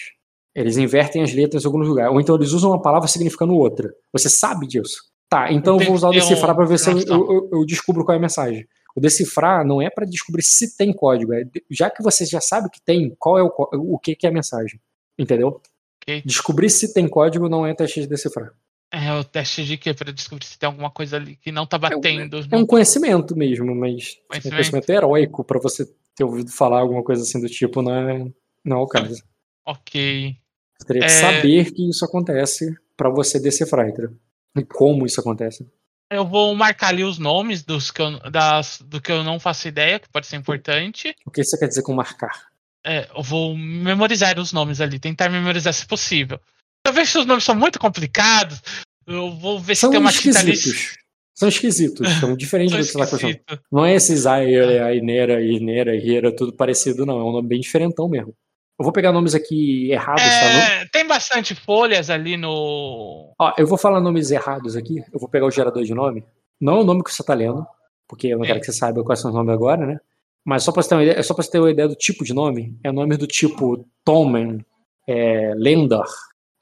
Eles 0.53 0.75
invertem 0.75 1.23
as 1.23 1.33
letras 1.33 1.63
em 1.63 1.65
algum 1.65 1.77
lugar. 1.79 2.09
Ou 2.11 2.19
então 2.19 2.35
eles 2.35 2.51
usam 2.51 2.71
uma 2.71 2.81
palavra 2.81 3.07
significando 3.07 3.55
outra. 3.55 3.89
Você 4.11 4.27
sabe 4.29 4.67
disso. 4.67 5.09
Tá, 5.29 5.49
então 5.49 5.79
eu 5.79 5.85
vou 5.85 5.95
usar 5.95 6.07
o 6.09 6.11
Entendi, 6.11 6.27
decifrar 6.27 6.53
para 6.53 6.65
ver 6.65 6.77
se 6.77 6.91
eu, 6.91 6.99
eu- 7.07 7.49
eu- 7.53 7.65
descubro 7.65 8.03
qual 8.03 8.13
é 8.13 8.17
a 8.17 8.21
mensagem. 8.21 8.67
O 8.93 8.99
decifrar 8.99 9.65
não 9.65 9.81
é 9.81 9.89
para 9.89 10.05
descobrir 10.05 10.43
se 10.43 10.75
tem 10.75 10.91
código. 10.91 11.33
é 11.33 11.43
já 11.69 11.89
que 11.89 12.03
você 12.03 12.25
já 12.25 12.41
sabe 12.41 12.69
que 12.69 12.81
tem, 12.83 13.15
qual 13.17 13.37
é 13.39 13.41
o, 13.43 13.49
o 13.93 13.97
que, 13.97 14.13
que 14.13 14.27
é 14.27 14.29
a 14.29 14.33
mensagem. 14.33 14.77
Entendeu? 15.17 15.61
Ok. 16.03 16.21
Descobrir 16.25 16.69
se 16.69 16.93
tem 16.93 17.07
código 17.07 17.47
não 17.47 17.65
é 17.65 17.73
teste 17.73 18.01
de 18.01 18.07
decifrar. 18.07 18.51
É 18.91 19.13
o 19.13 19.23
teste 19.23 19.63
de 19.63 19.77
quê? 19.77 19.93
Pra 19.93 20.11
descobrir 20.11 20.43
se 20.45 20.59
tem 20.59 20.67
alguma 20.67 20.91
coisa 20.91 21.15
ali 21.15 21.37
que 21.37 21.49
não 21.49 21.65
tá 21.65 21.77
batendo. 21.77 22.45
É 22.51 22.57
um 22.57 22.65
conhecimento 22.65 23.33
mesmo, 23.37 23.73
mas 23.73 24.17
um 24.25 24.27
Conhecimento. 24.27 24.49
conhecimento 24.55 24.89
heróico 24.89 25.45
para 25.45 25.59
você 25.61 25.87
ter 26.21 26.23
ouvido 26.25 26.51
falar 26.51 26.79
alguma 26.79 27.03
coisa 27.03 27.23
assim 27.23 27.41
do 27.41 27.47
tipo 27.49 27.81
não 27.81 27.93
é, 27.93 28.31
não 28.63 28.77
é 28.77 28.81
o 28.81 28.87
caso. 28.87 29.21
Ok. 29.65 30.35
Você 30.77 30.87
teria 30.87 31.01
que 31.01 31.05
É. 31.07 31.09
saber 31.09 31.71
que 31.71 31.89
isso 31.89 32.05
acontece 32.05 32.75
para 32.95 33.09
você 33.09 33.39
decifrar, 33.39 33.87
entendeu? 33.89 34.15
E 34.55 34.63
como 34.63 35.05
isso 35.05 35.19
acontece. 35.19 35.67
Eu 36.11 36.27
vou 36.27 36.53
marcar 36.55 36.89
ali 36.89 37.03
os 37.03 37.17
nomes 37.17 37.63
dos 37.63 37.89
que 37.89 38.01
eu, 38.01 38.19
das, 38.29 38.79
do 38.85 38.99
que 39.01 39.11
eu 39.11 39.23
não 39.23 39.39
faço 39.39 39.67
ideia, 39.67 39.97
que 39.99 40.09
pode 40.09 40.27
ser 40.27 40.35
importante. 40.35 41.15
O 41.25 41.31
que 41.31 41.43
você 41.43 41.57
quer 41.57 41.67
dizer 41.67 41.81
com 41.83 41.93
marcar? 41.93 42.47
É, 42.85 43.07
eu 43.15 43.23
vou 43.23 43.55
memorizar 43.57 44.37
os 44.39 44.51
nomes 44.51 44.81
ali, 44.81 44.99
tentar 44.99 45.29
memorizar 45.29 45.73
se 45.73 45.85
possível. 45.85 46.39
Eu 46.85 46.91
vejo 46.93 47.11
se 47.11 47.17
os 47.19 47.25
nomes 47.25 47.43
são 47.43 47.55
muito 47.55 47.79
complicados. 47.79 48.61
Eu 49.07 49.31
vou 49.31 49.59
ver 49.59 49.75
se 49.75 49.81
São 49.81 49.91
tem 49.91 49.99
uma 49.99 50.09
esquisitos. 50.09 50.97
São 51.33 51.47
esquisitos, 51.49 52.07
são 52.19 52.35
diferentes 52.37 52.75
do 52.75 52.77
que 52.77 52.83
você 52.83 52.97
tá 52.97 53.03
acostumado. 53.03 53.37
esquisito. 53.37 53.63
Não 53.71 53.85
é 53.85 53.95
esses 53.95 54.25
Aira, 54.25 54.85
Ainera, 54.85 55.41
Inera, 55.41 55.95
Hira, 55.95 56.35
tudo 56.35 56.53
parecido, 56.53 57.05
não. 57.05 57.19
É 57.19 57.23
um 57.23 57.31
nome 57.31 57.47
bem 57.47 57.59
diferentão 57.59 58.07
mesmo. 58.07 58.33
Eu 58.79 58.83
vou 58.83 58.91
pegar 58.91 59.11
nomes 59.11 59.35
aqui 59.35 59.91
errados, 59.91 60.23
tá? 60.23 60.53
Não? 60.53 60.59
É, 60.59 60.87
tem 60.91 61.05
bastante 61.07 61.53
folhas 61.53 62.09
ali 62.09 62.35
no. 62.35 63.31
Ó, 63.39 63.53
eu 63.57 63.67
vou 63.67 63.77
falar 63.77 64.01
nomes 64.01 64.31
errados 64.31 64.75
aqui. 64.75 65.03
Eu 65.13 65.19
vou 65.19 65.29
pegar 65.29 65.45
o 65.45 65.51
gerador 65.51 65.83
de 65.83 65.93
nome. 65.93 66.25
Não 66.59 66.77
é 66.77 66.79
o 66.81 66.83
nome 66.83 67.03
que 67.03 67.13
você 67.13 67.23
tá 67.23 67.33
lendo, 67.33 67.65
porque 68.07 68.27
eu 68.27 68.39
não 68.39 68.45
quero 68.45 68.59
que 68.59 68.65
você 68.65 68.73
saiba 68.73 69.03
quais 69.03 69.19
são 69.19 69.29
os 69.29 69.35
nomes 69.35 69.53
agora, 69.53 69.85
né? 69.85 69.99
Mas 70.43 70.63
só 70.63 70.71
pra 70.71 70.81
você 70.81 70.89
ter 70.89 70.95
uma 70.95 71.03
ideia, 71.03 71.19
é 71.19 71.23
só 71.23 71.35
pra 71.35 71.43
você 71.43 71.51
ter 71.51 71.59
uma 71.59 71.69
ideia 71.69 71.87
do 71.87 71.95
tipo 71.95 72.23
de 72.23 72.33
nome. 72.33 72.75
É 72.83 72.91
nome 72.91 73.15
do 73.17 73.27
tipo 73.27 73.85
Tomen, 74.03 74.65
é, 75.07 75.53
Lendar, 75.55 76.07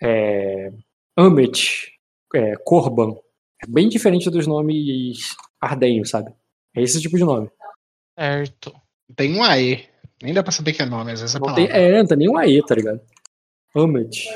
é, 0.02 0.72
Amit, 1.16 1.94
é, 2.36 2.56
Corban. 2.66 3.16
É 3.62 3.68
bem 3.68 3.90
diferente 3.90 4.30
dos 4.30 4.48
nomes 4.48 5.36
ardenhos, 5.60 6.10
sabe? 6.10 6.32
É 6.76 6.82
esse 6.82 7.02
tipo 7.02 7.18
de 7.18 7.24
nome. 7.24 7.50
Certo. 8.18 8.74
Tem 9.16 9.36
um 9.36 9.44
AE. 9.44 9.88
Nem 10.22 10.34
dá 10.34 10.44
pra 10.44 10.52
saber 10.52 10.74
que 10.74 10.82
é 10.82 10.86
nome, 10.86 11.12
às 11.12 11.22
vezes 11.22 11.36
é 11.36 11.40
Não 11.40 11.54
tem, 11.54 11.68
palavra. 11.68 11.88
é, 11.88 12.00
não 12.00 12.08
tem 12.08 12.18
nenhum 12.18 12.38
AE, 12.38 12.62
tá 12.66 12.76
ligado? 12.76 13.02
Amit, 13.76 14.28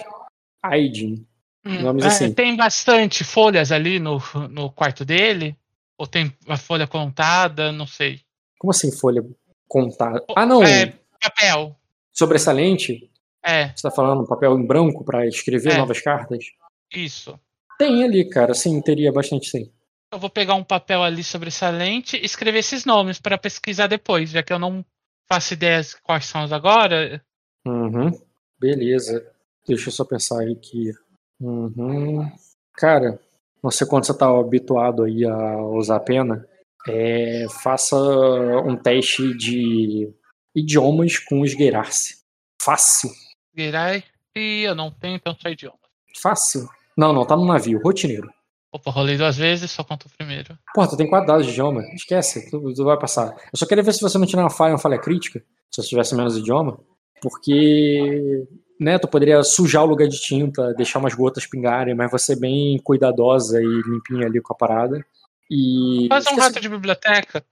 Aidin. 0.62 1.26
Hum, 1.66 1.82
Nomes 1.82 2.04
é, 2.06 2.08
assim. 2.08 2.34
Tem 2.34 2.56
bastante 2.56 3.24
folhas 3.24 3.72
ali 3.72 4.00
no, 4.00 4.22
no 4.50 4.72
quarto 4.72 5.04
dele? 5.06 5.58
Ou 5.98 6.08
tem 6.08 6.34
a 6.48 6.58
folha 6.58 6.88
contada? 6.88 7.72
Não 7.72 7.88
sei. 7.88 8.22
Como 8.60 8.72
assim 8.72 8.92
folha 8.92 9.24
contada? 9.68 10.24
Ah, 10.36 10.46
não. 10.46 10.64
É, 10.64 10.94
papel. 11.22 11.76
Sobressalente? 12.12 13.10
É, 13.46 13.70
Você 13.70 13.82
tá 13.82 13.92
falando 13.92 14.26
papel 14.28 14.58
em 14.58 14.66
branco 14.66 15.04
pra 15.04 15.28
escrever 15.28 15.74
É. 15.74 15.78
novas 15.78 16.00
cartas? 16.02 16.46
isso. 16.94 17.38
Tem 17.78 18.04
ali, 18.04 18.28
cara. 18.30 18.54
Sim, 18.54 18.82
teria 18.82 19.12
bastante 19.12 19.50
sim. 19.50 19.72
Eu 20.12 20.20
vou 20.20 20.30
pegar 20.30 20.56
um 20.56 20.64
papel 20.64 21.02
ali 21.02 21.24
sobressalente 21.24 22.18
e 22.18 22.26
escrever 22.26 22.60
esses 22.60 22.86
nomes 22.86 23.20
para 23.20 23.38
pesquisar 23.38 23.88
depois, 23.88 24.30
já 24.30 24.44
que 24.44 24.54
eu 24.54 24.60
não 24.60 24.86
faço 25.28 25.54
ideias 25.54 25.96
quais 25.96 26.26
são 26.26 26.44
os 26.44 26.54
agora. 26.54 27.24
Uhum. 27.66 28.12
Beleza. 28.60 29.26
Deixa 29.68 29.90
eu 29.90 29.94
só 29.94 30.06
pensar 30.06 30.44
aqui. 30.44 30.92
Uhum. 31.40 32.30
Cara, 32.76 33.20
não 33.64 33.72
sei 33.72 33.88
quando 33.88 34.06
você 34.06 34.18
tá 34.18 34.28
habituado 34.28 35.04
aí 35.04 35.26
a 35.26 35.58
usar 35.58 35.96
a 35.96 36.00
pena. 36.00 36.48
É, 36.88 37.46
faça 37.64 37.96
um 37.96 38.76
teste 38.76 39.36
de 39.38 40.14
idiomas 40.54 41.18
com 41.18 41.46
esgueirar-se. 41.46 42.22
Fácil. 42.62 43.10
Virar 43.54 44.04
e 44.36 44.64
eu 44.64 44.76
não 44.76 44.92
tenho, 44.92 45.16
então 45.16 45.36
só 45.40 45.50
idioma. 45.50 45.78
Fácil. 46.22 46.68
Não, 46.98 47.12
não, 47.14 47.26
tá 47.26 47.36
no 47.36 47.46
navio. 47.46 47.80
Rotineiro. 47.84 48.30
Opa, 48.72 48.90
rolei 48.90 49.18
duas 49.18 49.38
vezes, 49.38 49.70
só 49.70 49.84
conta 49.84 50.08
o 50.08 50.12
primeiro. 50.18 50.58
Porra, 50.74 50.88
tu 50.90 50.98
tem 50.98 51.08
quatro 51.08 51.28
dados 51.28 51.46
de 51.46 51.52
idioma. 51.52 51.84
Esquece, 51.94 52.50
tu, 52.50 52.74
tu 52.74 52.84
vai 52.84 52.98
passar. 52.98 53.36
Eu 53.52 53.58
só 53.58 53.66
queria 53.68 53.84
ver 53.84 53.94
se 53.94 54.02
você 54.02 54.18
não 54.18 54.26
tirar 54.26 54.44
uma 54.44 54.50
falha, 54.50 54.74
uma 54.74 54.80
falha 54.80 54.98
crítica, 54.98 55.40
se 55.72 55.82
você 55.82 55.90
tivesse 55.90 56.16
menos 56.16 56.36
idioma. 56.38 56.80
Porque, 57.22 58.46
né, 58.80 58.98
tu 58.98 59.08
poderia 59.08 59.44
sujar 59.44 59.84
o 59.84 59.88
lugar 59.88 60.08
de 60.08 60.20
tinta, 60.20 60.74
deixar 60.74 61.00
umas 61.00 61.14
gotas 61.14 61.46
pingarem, 61.46 61.94
mas 61.96 62.12
você 62.12 62.36
bem 62.36 62.80
cuidadosa 62.84 63.62
e 63.62 63.66
limpinha 63.66 64.26
ali 64.26 64.42
com 64.42 64.54
a 64.54 64.58
parada. 64.58 65.06
E. 65.50 66.08
Faz 66.10 66.26
um 66.26 66.30
esquece- 66.30 66.48
rato 66.48 66.60
de 66.60 66.70
biblioteca. 66.70 67.44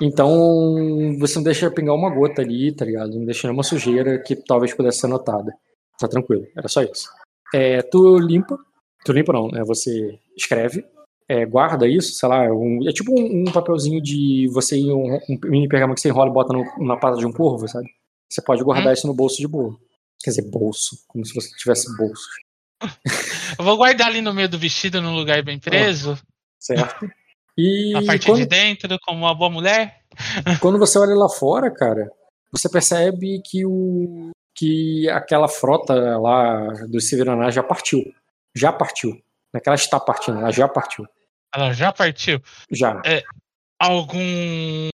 Então, 0.00 1.16
você 1.18 1.34
não 1.36 1.42
deixa 1.42 1.70
pingar 1.70 1.94
uma 1.94 2.08
gota 2.08 2.42
ali, 2.42 2.72
tá 2.74 2.84
ligado? 2.84 3.18
Não 3.18 3.24
deixa 3.24 3.46
nenhuma 3.48 3.62
sujeira 3.64 4.18
que 4.22 4.36
talvez 4.36 4.72
pudesse 4.72 5.00
ser 5.00 5.08
notada. 5.08 5.52
Tá 5.98 6.08
tranquilo, 6.08 6.46
era 6.56 6.68
só 6.68 6.82
isso. 6.82 7.08
É, 7.52 7.82
tu 7.82 8.16
limpa, 8.18 8.56
tu 9.04 9.12
limpa 9.12 9.32
não, 9.32 9.48
né? 9.48 9.62
Você 9.64 10.18
escreve, 10.36 10.84
é, 11.28 11.44
guarda 11.46 11.86
isso, 11.86 12.12
sei 12.14 12.28
lá, 12.28 12.42
um- 12.52 12.88
é 12.88 12.92
tipo 12.92 13.12
um, 13.12 13.42
um 13.48 13.52
papelzinho 13.52 14.00
de 14.00 14.48
você 14.52 14.76
ir 14.78 14.90
um, 14.92 15.14
um 15.28 15.38
mini 15.44 15.68
pergaminho 15.68 15.94
que 15.94 16.00
você 16.00 16.08
enrola 16.08 16.30
e 16.30 16.32
bota 16.34 16.52
no- 16.52 16.86
na 16.86 16.96
pata 16.96 17.16
de 17.18 17.26
um 17.26 17.32
corvo, 17.32 17.66
sabe? 17.68 17.88
Você 18.28 18.42
pode 18.42 18.62
guardar 18.64 18.92
isso 18.92 19.06
no 19.06 19.14
bolso 19.14 19.36
de 19.36 19.46
boa. 19.46 19.76
Quer 20.22 20.30
dizer, 20.30 20.50
bolso, 20.50 20.96
como 21.08 21.24
se 21.24 21.34
você 21.34 21.48
tivesse 21.56 21.94
bolso, 21.96 22.22
Eu 23.58 23.64
vou 23.64 23.76
guardar 23.76 24.08
ali 24.08 24.20
no 24.20 24.34
meio 24.34 24.48
do 24.48 24.58
vestido, 24.58 25.00
num 25.00 25.14
lugar 25.14 25.42
bem 25.42 25.58
preso, 25.58 26.18
certo? 26.58 27.08
E 27.56 27.92
na 27.92 28.02
parte 28.04 28.26
quando- 28.26 28.38
de 28.38 28.46
dentro, 28.46 28.98
como 29.00 29.18
uma 29.20 29.34
boa 29.34 29.48
mulher. 29.50 30.00
Quando 30.60 30.78
você 30.78 30.98
olha 30.98 31.14
lá 31.14 31.28
fora, 31.28 31.70
cara, 31.70 32.10
você 32.50 32.68
percebe 32.68 33.40
que 33.44 33.64
o 33.64 34.30
que 34.56 35.08
aquela 35.10 35.48
frota 35.48 35.94
lá 36.18 36.68
do 36.88 37.00
Severanás 37.00 37.54
já 37.54 37.62
partiu. 37.62 38.02
Já 38.54 38.72
partiu. 38.72 39.10
Não 39.10 39.58
é 39.58 39.60
que 39.60 39.68
ela 39.68 39.76
está 39.76 39.98
partindo, 40.00 40.38
ela 40.38 40.50
já 40.50 40.68
partiu. 40.68 41.06
Ela 41.54 41.72
já 41.72 41.92
partiu. 41.92 42.40
Já. 42.70 43.00
Algum. 43.80 44.88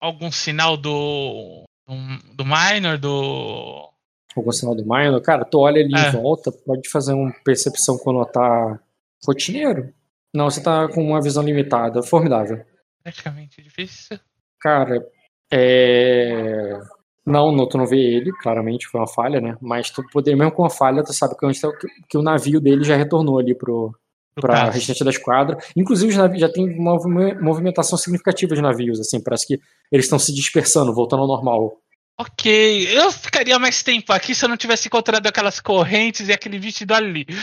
Algum 0.00 0.30
sinal 0.30 0.76
do. 0.76 1.64
Do, 1.86 2.34
do 2.34 2.44
minor, 2.44 2.98
do. 2.98 3.90
Algum 4.36 4.52
sinal 4.52 4.74
do 4.74 4.82
Minor. 4.84 5.20
Cara, 5.22 5.44
tu 5.44 5.58
olha 5.60 5.82
ali 5.82 5.94
É. 5.94 6.08
em 6.08 6.12
volta, 6.12 6.52
pode 6.52 6.88
fazer 6.90 7.14
uma 7.14 7.32
percepção 7.42 7.96
quando 7.96 8.24
tá 8.26 8.78
rotineiro. 9.26 9.94
Não, 10.34 10.50
você 10.50 10.62
tá 10.62 10.86
com 10.88 11.02
uma 11.02 11.22
visão 11.22 11.42
limitada. 11.42 12.02
Formidável. 12.02 12.62
Praticamente 13.02 13.62
difícil. 13.62 14.18
Cara, 14.60 15.06
é. 15.50 16.78
Não, 17.26 17.50
não, 17.50 17.68
tu 17.68 17.76
não 17.76 17.86
vê 17.86 17.98
ele, 17.98 18.30
claramente 18.40 18.86
foi 18.86 19.00
uma 19.00 19.08
falha, 19.08 19.40
né? 19.40 19.56
Mas 19.60 19.90
tu 19.90 20.02
poderia, 20.12 20.36
mesmo 20.38 20.52
com 20.52 20.64
a 20.64 20.70
falha, 20.70 21.02
tu 21.02 21.12
sabe 21.12 21.34
que, 21.36 21.60
tá- 21.60 21.72
que, 21.76 21.86
que 22.10 22.16
o 22.18 22.22
navio 22.22 22.60
dele 22.60 22.84
já 22.84 22.94
retornou 22.96 23.38
ali 23.38 23.52
pro, 23.52 23.92
para 24.40 24.70
restante 24.70 25.02
da 25.02 25.10
esquadra. 25.10 25.58
Inclusive, 25.76 26.12
os 26.12 26.16
navios 26.16 26.40
já 26.40 26.48
tem 26.48 26.64
uma 26.78 26.92
movi- 26.94 27.34
movimentação 27.40 27.98
significativa 27.98 28.54
de 28.54 28.62
navios, 28.62 29.00
assim, 29.00 29.20
parece 29.20 29.46
que 29.46 29.60
eles 29.90 30.06
estão 30.06 30.18
se 30.20 30.32
dispersando, 30.32 30.94
voltando 30.94 31.22
ao 31.22 31.28
normal. 31.28 31.78
Ok, 32.18 32.88
eu 32.96 33.10
ficaria 33.12 33.58
mais 33.58 33.82
tempo 33.82 34.10
aqui 34.12 34.34
se 34.34 34.42
eu 34.44 34.48
não 34.48 34.56
tivesse 34.56 34.86
encontrado 34.88 35.26
aquelas 35.26 35.60
correntes 35.60 36.28
e 36.28 36.32
aquele 36.32 36.58
vestido 36.58 36.94
ali. 36.94 37.26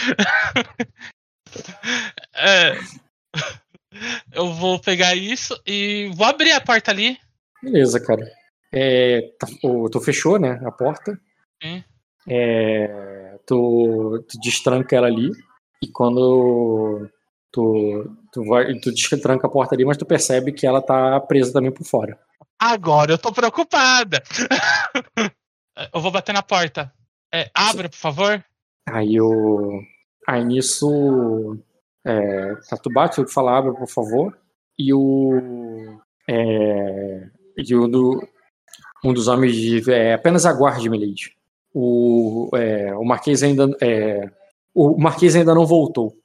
É, 2.36 2.80
eu 4.34 4.52
vou 4.54 4.80
pegar 4.80 5.16
isso 5.16 5.56
e 5.68 6.10
vou 6.16 6.26
abrir 6.26 6.52
a 6.52 6.60
porta 6.60 6.90
ali. 6.92 7.18
Beleza, 7.62 8.00
cara. 8.04 8.26
É, 8.74 9.22
tá- 9.40 9.48
o- 9.64 9.88
tu 9.90 10.00
fechou, 10.02 10.40
né, 10.40 10.60
a 10.66 10.72
porta. 10.72 11.20
É, 12.28 13.38
tu, 13.45 14.24
tu 14.28 14.40
destranca 14.40 14.95
ela 14.95 15.08
ali. 15.08 15.30
E 15.82 15.88
quando 15.88 17.10
tu, 17.52 18.10
tu, 18.32 18.44
vai, 18.45 18.74
tu 18.80 18.91
destranca 18.91 19.48
a 19.48 19.50
porta 19.50 19.76
ali, 19.76 19.86
mas 19.86 19.98
tu 19.98 20.06
percebe 20.06 20.52
que 20.54 20.66
ela 20.66 20.82
tá 20.82 21.20
presa 21.20 21.54
também 21.54 21.72
por 21.72 21.86
fora. 21.86 22.18
Agora 22.60 23.12
eu 23.12 23.18
tô 23.18 23.32
preocupada. 23.32 24.24
eu 25.94 26.00
vou 26.02 26.12
bater 26.12 26.34
na 26.34 26.41
porta. 26.41 26.91
É, 27.34 27.50
abra, 27.54 27.90
por 27.90 27.98
favor. 27.98 28.44
Aí 28.88 29.20
o. 29.20 29.82
Aí 30.28 30.44
nisso. 30.45 31.58
É, 32.06 32.56
tá, 32.70 32.78
tu 32.78 32.90
bate, 32.91 33.16
tu 33.24 33.28
fala, 33.32 33.58
abre, 33.58 33.74
por 33.74 33.88
favor. 33.88 34.38
E 34.80 34.94
o. 34.94 36.00
É, 36.30 37.28
e 37.58 37.76
o 37.76 37.88
do. 37.88 38.28
Um 39.04 39.14
dos 39.14 39.28
homens 39.28 39.56
diz, 39.56 39.88
é, 39.88 40.14
apenas 40.14 40.46
aguarde, 40.46 40.90
Milady. 40.90 41.36
O, 41.74 42.50
é, 42.56 42.94
o 42.96 43.04
Marquês 43.04 43.44
ainda. 43.44 43.70
É, 43.82 44.30
o 44.74 44.98
Marquês 45.00 45.36
ainda 45.36 45.54
não 45.54 45.66
voltou. 45.66 46.16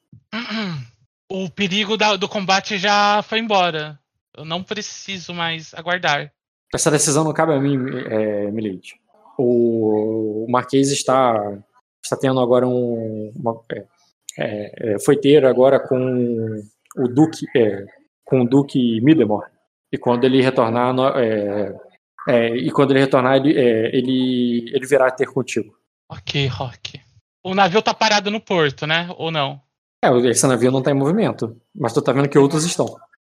O 1.31 1.51
perigo 1.51 1.97
da- 1.97 2.17
do 2.17 2.29
combate 2.29 2.79
já 2.79 3.23
foi 3.23 3.39
embora. 3.41 3.99
Eu 4.37 4.45
não 4.45 4.63
preciso 4.63 5.35
mais 5.35 5.75
aguardar. 5.75 6.33
Essa 6.73 6.91
decisão 6.91 7.25
não 7.25 7.33
cabe 7.33 7.53
a 7.53 7.61
mim, 7.61 7.77
é, 8.09 8.51
Milady. 8.51 8.95
O, 9.39 10.45
o 10.45 10.51
Marquês 10.51 10.91
está, 10.91 11.59
está 12.03 12.17
tendo 12.17 12.41
agora 12.41 12.67
um. 12.67 13.33
Uma, 13.35 13.61
é, 13.73 13.85
é, 14.39 14.93
é, 14.95 14.99
foi 15.01 15.17
ter 15.17 15.45
agora 15.45 15.81
com 15.81 16.63
o 16.97 17.09
Duque. 17.09 17.47
com 18.25 18.43
o 18.43 18.49
Duque 18.49 19.01
Midemore. 19.01 19.51
E 19.91 19.99
quando 19.99 20.25
ele 20.25 20.43
retornar. 20.43 20.95
é, 21.17 21.75
é, 22.27 22.49
e 22.57 22.71
quando 22.71 22.91
ele 22.91 23.01
retornar, 23.01 23.37
ele, 23.37 23.57
é, 23.57 23.95
ele, 23.97 24.71
ele 24.75 24.87
virá 24.87 25.11
ter 25.11 25.27
contigo. 25.27 25.77
Ok, 26.11 26.47
Rock. 26.47 27.01
O 27.45 27.55
navio 27.55 27.83
tá 27.83 27.95
parado 27.95 28.31
no 28.31 28.41
porto, 28.41 28.87
né? 28.87 29.09
Ou 29.17 29.31
não? 29.31 29.61
É, 30.03 30.09
esse 30.29 30.47
navio 30.47 30.71
não 30.71 30.79
está 30.81 30.91
em 30.91 30.95
movimento. 30.95 31.61
Mas 31.75 31.93
tu 31.93 32.03
tá 32.03 32.13
vendo 32.13 32.29
que 32.29 32.39
outros 32.39 32.65
estão. 32.65 32.87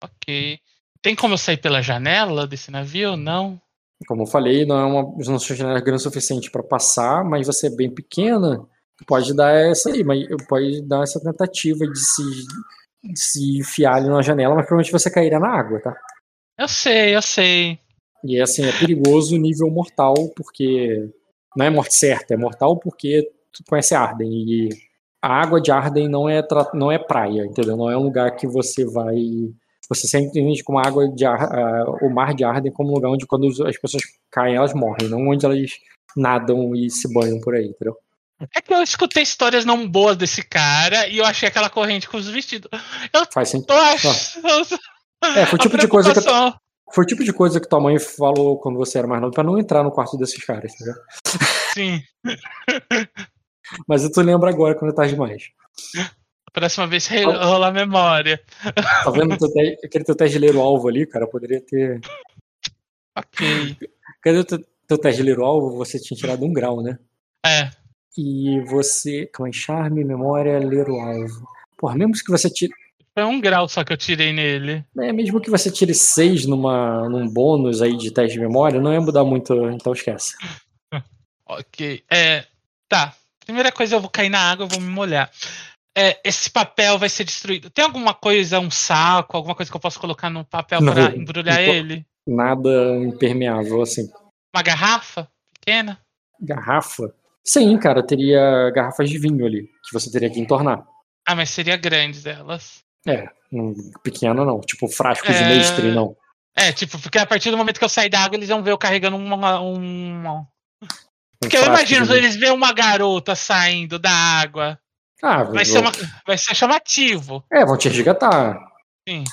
Ok. 0.04 0.60
Tem 1.02 1.16
como 1.16 1.34
eu 1.34 1.38
sair 1.38 1.58
pela 1.58 1.82
janela 1.82 2.48
desse 2.48 2.72
navio? 2.72 3.16
Não. 3.16 3.60
Como 4.08 4.24
eu 4.24 4.28
falei, 4.28 4.66
não 4.66 4.80
é 4.80 4.86
uma 4.86 5.04
não 5.26 5.40
sua 5.40 5.56
janela 5.56 5.80
grande 5.80 6.02
o 6.02 6.04
suficiente 6.04 6.50
para 6.50 6.64
passar, 6.64 7.24
mas 7.24 7.48
você 7.48 7.68
é 7.68 7.76
bem 7.76 7.94
pequena, 7.94 8.66
pode 9.06 9.36
dar 9.36 9.52
essa 9.52 9.90
aí, 9.90 10.04
mas 10.04 10.26
pode 10.48 10.82
dar 10.82 11.04
essa 11.04 11.20
tentativa 11.20 11.86
de 11.86 12.00
se, 12.00 12.24
de 13.04 13.20
se 13.20 13.60
enfiar 13.60 13.96
ali 13.96 14.10
na 14.10 14.22
janela, 14.22 14.56
mas 14.56 14.66
provavelmente 14.66 14.92
você 14.92 15.10
cairia 15.10 15.40
na 15.40 15.50
água, 15.50 15.80
tá? 15.82 15.96
Eu 16.58 16.68
sei, 16.68 17.16
eu 17.16 17.22
sei. 17.22 17.80
E 18.24 18.40
assim, 18.40 18.64
é 18.66 18.72
perigoso 18.72 19.38
nível 19.38 19.70
mortal, 19.70 20.14
porque 20.36 21.10
não 21.56 21.66
é 21.66 21.70
morte 21.70 21.96
certa, 21.96 22.34
é 22.34 22.38
mortal 22.38 22.78
porque 22.78 23.28
tu 23.52 23.64
conhece 23.68 23.96
Arden 23.96 24.30
e 24.32 24.70
a 25.22 25.42
água 25.42 25.62
de 25.62 25.72
Arden 25.72 26.08
não 26.08 26.28
é, 26.30 26.42
não 26.74 26.92
é 26.92 26.98
praia, 26.98 27.46
entendeu? 27.46 27.78
Não 27.78 27.90
é 27.90 27.98
um 27.98 28.04
lugar 28.04 28.36
que 28.36 28.48
você 28.48 28.86
vai. 28.86 29.16
Você 29.90 30.08
sempre 30.08 30.40
entende 30.40 30.64
como 30.64 30.80
a 30.80 30.88
água 30.88 31.08
de 31.10 31.26
Ar- 31.26 31.54
ah, 31.54 31.86
o 32.02 32.10
mar 32.10 32.34
de 32.34 32.44
Arden 32.44 32.72
como 32.72 32.90
um 32.92 32.94
lugar 32.96 33.10
onde 33.10 33.28
quando 33.28 33.48
as 33.68 33.78
pessoas 33.78 34.04
caem, 34.32 34.56
elas 34.56 34.74
morrem, 34.74 35.10
não 35.10 35.28
onde 35.28 35.46
elas 35.46 35.70
nadam 36.16 36.74
e 36.76 36.90
se 36.90 37.12
banham 37.14 37.40
por 37.42 37.56
aí, 37.56 37.66
entendeu? 37.66 37.96
É 38.56 38.62
que 38.62 38.74
eu 38.74 38.82
escutei 38.82 39.22
histórias 39.22 39.66
não 39.66 39.88
boas 39.88 40.18
desse 40.18 40.44
cara 40.44 41.08
e 41.08 41.20
eu 41.20 41.26
achei 41.26 41.48
aquela 41.48 41.70
corrente 41.70 42.10
com 42.10 42.18
os 42.18 42.28
vestidos. 42.28 42.70
Eu 43.14 43.24
Faz 43.32 43.50
sentido. 43.50 43.68
tô 43.68 43.74
achando. 43.74 44.80
É, 45.38 45.46
foi 45.46 45.60
o 45.60 45.62
tipo 45.62 45.78
de 45.78 45.88
coisa 45.88 46.14
que 46.14 46.28
eu-. 46.28 46.54
Foi 46.94 47.04
o 47.04 47.08
tipo 47.08 47.24
de 47.24 47.32
coisa 47.34 47.60
que 47.60 47.68
tua 47.70 47.80
mãe 47.80 47.98
falou 48.00 48.60
quando 48.60 48.78
você 48.78 48.98
era 48.98 49.08
mais 49.08 49.22
novo, 49.22 49.34
pra 49.34 49.44
não 49.44 49.58
entrar 49.58 49.84
no 49.84 49.92
quarto 49.92 50.18
desses 50.18 50.44
caras, 50.44 50.74
entendeu? 50.74 50.96
Sim. 51.74 52.02
Mas 53.88 54.08
tu 54.10 54.22
lembra 54.22 54.50
agora 54.50 54.76
quando 54.76 54.92
é 54.92 54.96
tarde 54.96 55.14
demais. 55.14 55.50
Próxima 56.52 56.86
vez 56.88 57.08
rolar 57.08 57.70
a 57.70 57.72
memória. 57.72 58.42
Tá 58.76 59.10
vendo 59.12 59.38
teu 59.38 59.50
te- 59.52 59.80
aquele 59.86 60.04
teu 60.04 60.16
teste 60.16 60.38
de 60.38 60.46
ler 60.46 60.56
o 60.56 60.62
alvo 60.62 60.90
ali, 60.90 61.08
cara? 61.08 61.26
Poderia 61.26 61.62
ter. 61.62 62.02
Ok. 63.18 63.78
Cadê 64.22 64.38
o 64.40 64.44
teu, 64.44 64.60
teu 64.88 64.98
teste 64.98 65.22
de 65.22 65.30
ler 65.30 65.40
o 65.40 65.46
alvo? 65.46 65.78
Você 65.78 65.98
tinha 66.00 66.18
tirado 66.18 66.44
um 66.46 66.52
grau, 66.52 66.82
né? 66.84 67.00
É. 67.46 67.70
E 68.18 68.60
você. 68.66 69.26
Calma 69.28 69.48
aí, 69.48 69.54
charme, 69.54 70.04
memória, 70.04 70.60
ler 70.60 70.90
o 70.90 71.00
alvo. 71.00 71.48
Porra, 71.78 71.96
mesmo 71.96 72.14
que 72.14 72.30
você 72.30 72.50
tire. 72.50 72.74
Foi 73.14 73.26
um 73.26 73.42
grau 73.42 73.68
só 73.68 73.84
que 73.84 73.92
eu 73.92 73.98
tirei 73.98 74.32
nele. 74.32 74.86
É, 74.98 75.12
mesmo 75.12 75.42
que 75.42 75.50
você 75.50 75.70
tire 75.70 75.94
seis 75.94 76.46
numa, 76.46 77.10
num 77.10 77.28
bônus 77.28 77.82
aí 77.82 77.98
de 77.98 78.12
teste 78.12 78.34
de 78.34 78.40
memória, 78.40 78.80
não 78.80 78.94
ia 78.94 79.02
mudar 79.02 79.24
muito, 79.24 79.54
então 79.70 79.94
esquece. 79.94 80.36
Ok. 81.52 82.02
É. 82.10 82.46
Tá. 82.88 83.14
Primeira 83.46 83.74
coisa, 83.74 83.96
eu 83.96 84.00
vou 84.00 84.10
cair 84.10 84.30
na 84.30 84.40
água, 84.40 84.64
eu 84.64 84.70
vou 84.70 84.80
me 84.80 84.88
molhar. 84.88 85.30
É, 85.98 86.18
esse 86.24 86.50
papel 86.50 86.98
vai 86.98 87.10
ser 87.10 87.26
destruído. 87.26 87.70
Tem 87.70 87.84
alguma 87.84 88.14
coisa, 88.14 88.60
um 88.60 88.72
saco, 88.72 89.36
alguma 89.36 89.54
coisa 89.54 89.70
que 89.70 89.76
eu 89.76 89.82
posso 89.82 90.00
colocar 90.00 90.30
no 90.30 90.46
papel 90.46 90.80
não 90.80 90.94
embrulhar 91.14 91.60
ele? 91.60 92.06
Nada 92.26 92.96
impermeável, 92.96 93.82
assim. 93.82 94.10
Uma 94.56 94.64
garrafa 94.64 95.28
pequena? 95.54 96.00
Garrafa? 96.40 97.14
Sim, 97.44 97.78
cara, 97.78 98.06
teria 98.06 98.72
garrafas 98.74 99.10
de 99.10 99.18
vinho 99.18 99.46
ali, 99.46 99.64
que 99.84 99.92
você 99.92 100.10
teria 100.10 100.30
que 100.30 100.40
entornar. 100.40 100.86
Ah, 101.26 101.36
mas 101.36 101.50
seria 101.50 101.76
grande 101.76 102.22
delas. 102.22 102.84
É, 103.08 103.28
pequena 104.04 104.46
não, 104.46 104.60
tipo 104.62 104.88
frascos 104.88 105.30
de 105.36 105.44
É. 105.44 105.48
mestre, 105.48 105.92
não. 105.92 106.16
É, 106.56 106.72
tipo, 106.72 107.00
porque 107.00 107.18
a 107.18 107.26
partir 107.26 107.50
do 107.50 107.58
momento 107.58 107.80
que 107.80 107.86
eu 107.86 107.90
sair 107.90 108.10
da 108.10 108.20
água, 108.20 108.36
eles 108.38 108.50
vão 108.50 108.62
ver 108.62 108.72
eu 108.72 108.78
carregando 108.78 109.16
uma. 109.18 109.62
Um 109.62 110.46
Porque 111.40 111.58
eu 111.58 111.64
frasco 111.64 111.80
imagino 111.80 112.06
de 112.06 112.14
eles 112.14 112.36
verem 112.36 112.54
uma 112.54 112.74
garota 112.74 113.36
saindo 113.36 113.98
da 113.98 114.12
água. 114.12 114.78
Ah, 115.24 115.44
Vai 115.44 115.64
vou- 115.64 115.66
ser, 115.66 115.80
uma, 115.80 115.92
vai 116.26 116.38
ser 116.38 116.54
chamativo. 116.56 117.44
É, 117.52 117.66
vão 117.66 117.78
te 117.78 117.88
resgatar. 117.90 118.60
Sim. 119.08 119.24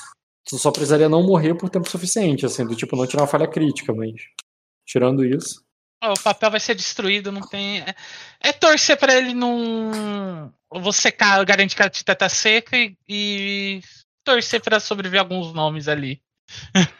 Tu 0.47 0.57
só 0.57 0.71
precisaria 0.71 1.09
não 1.09 1.21
morrer 1.23 1.53
por 1.55 1.69
tempo 1.69 1.89
suficiente, 1.89 2.45
assim, 2.45 2.65
do 2.65 2.75
tipo, 2.75 2.95
não 2.95 3.05
tirar 3.05 3.21
uma 3.23 3.27
falha 3.27 3.47
crítica, 3.47 3.93
mas. 3.93 4.11
Tirando 4.87 5.23
isso. 5.25 5.61
O 6.01 6.13
papel 6.23 6.51
vai 6.51 6.59
ser 6.59 6.75
destruído, 6.75 7.31
não 7.31 7.41
tem. 7.41 7.81
É, 7.81 7.93
é 8.41 8.53
torcer 8.53 8.97
pra 8.97 9.13
ele 9.15 9.33
não. 9.33 10.53
Você 10.71 11.11
garante 11.11 11.75
que 11.75 11.83
a 11.83 11.89
tinta 11.89 12.15
tá 12.15 12.29
seca 12.29 12.77
e, 12.77 12.95
e 13.07 13.81
torcer 14.23 14.61
pra 14.61 14.79
sobreviver 14.79 15.19
alguns 15.19 15.53
nomes 15.53 15.87
ali. 15.87 16.21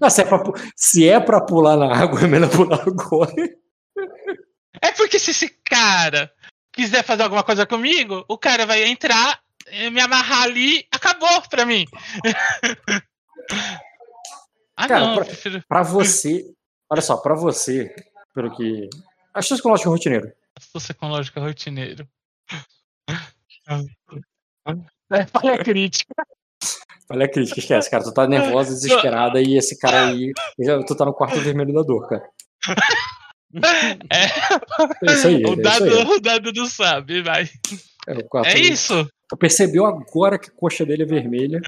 Ah, 0.00 0.08
se 0.08 0.22
é 0.22 0.24
pra, 0.24 0.38
se 0.74 1.06
é 1.06 1.20
pra 1.20 1.38
pular 1.42 1.76
na 1.76 1.94
água, 1.94 2.22
é 2.22 2.26
melhor 2.26 2.48
pular 2.48 2.80
agora. 2.80 3.30
É 4.80 4.90
porque 4.92 5.18
se 5.18 5.32
esse 5.32 5.50
cara 5.50 6.32
quiser 6.72 7.04
fazer 7.04 7.24
alguma 7.24 7.42
coisa 7.42 7.66
comigo, 7.66 8.24
o 8.26 8.38
cara 8.38 8.64
vai 8.64 8.84
entrar, 8.84 9.38
eh, 9.66 9.90
me 9.90 10.00
amarrar 10.00 10.44
ali, 10.44 10.86
acabou 10.90 11.42
pra 11.42 11.66
mim. 11.66 11.84
ah, 14.76 14.88
Cara, 14.88 15.00
não, 15.00 15.16
pra- 15.16 15.24
prefiro. 15.26 15.62
Pra 15.68 15.82
você. 15.82 16.42
Olha 16.92 17.00
só, 17.00 17.16
pra 17.16 17.34
você, 17.34 17.94
pelo 18.34 18.54
que. 18.54 18.90
Acho 19.32 19.56
que 19.56 19.66
lógico 19.66 19.88
rotineiro. 19.88 20.30
Você 20.74 20.92
com 20.92 21.08
lógica 21.08 21.40
rotineiro. 21.40 22.06
É 25.10 25.26
falha 25.26 25.56
crítica. 25.64 26.14
Olha 27.10 27.24
a 27.24 27.30
crítica, 27.30 27.60
esquece, 27.60 27.90
cara. 27.90 28.04
Tu 28.04 28.12
tá 28.12 28.26
nervosa, 28.26 28.74
desesperada 28.74 29.40
e 29.40 29.56
esse 29.56 29.78
cara 29.78 30.08
aí. 30.08 30.34
Tu 30.86 30.94
tá 30.94 31.06
no 31.06 31.14
quarto 31.14 31.40
vermelho 31.40 31.72
da 31.72 31.80
dor, 31.82 32.06
cara. 32.06 32.28
É, 34.10 35.06
É 35.08 35.14
isso 35.14 35.28
aí. 35.28 35.42
o, 35.44 35.48
é 35.48 35.52
isso 35.52 35.62
dado, 35.62 35.84
aí. 35.84 36.04
o 36.04 36.20
dado 36.20 36.52
não 36.54 36.66
sabe, 36.66 37.22
vai. 37.22 37.48
É, 38.06 38.12
o 38.18 38.24
quarto 38.28 38.48
É 38.48 38.58
isso. 38.58 39.08
Tu 39.30 39.36
percebeu 39.38 39.86
agora 39.86 40.38
que 40.38 40.50
a 40.50 40.52
coxa 40.52 40.84
dele 40.84 41.04
é 41.04 41.06
vermelha. 41.06 41.58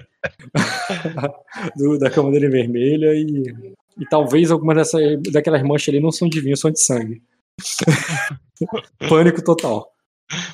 Do- 1.77 1.99
da 1.99 2.11
cama 2.11 2.31
dele 2.31 2.47
é 2.47 2.51
vermelha 2.51 3.15
e. 3.15 3.75
E 3.99 4.07
talvez 4.07 4.51
algumas 4.51 4.77
dessa, 4.77 4.99
daquelas 5.33 5.63
manchas 5.63 5.89
ali 5.95 6.01
não 6.03 6.11
são 6.11 6.29
de 6.29 6.41
vinho, 6.41 6.57
são 6.57 6.71
de 6.71 6.81
sangue. 6.81 7.23
Pânico 9.09 9.43
total. 9.43 9.89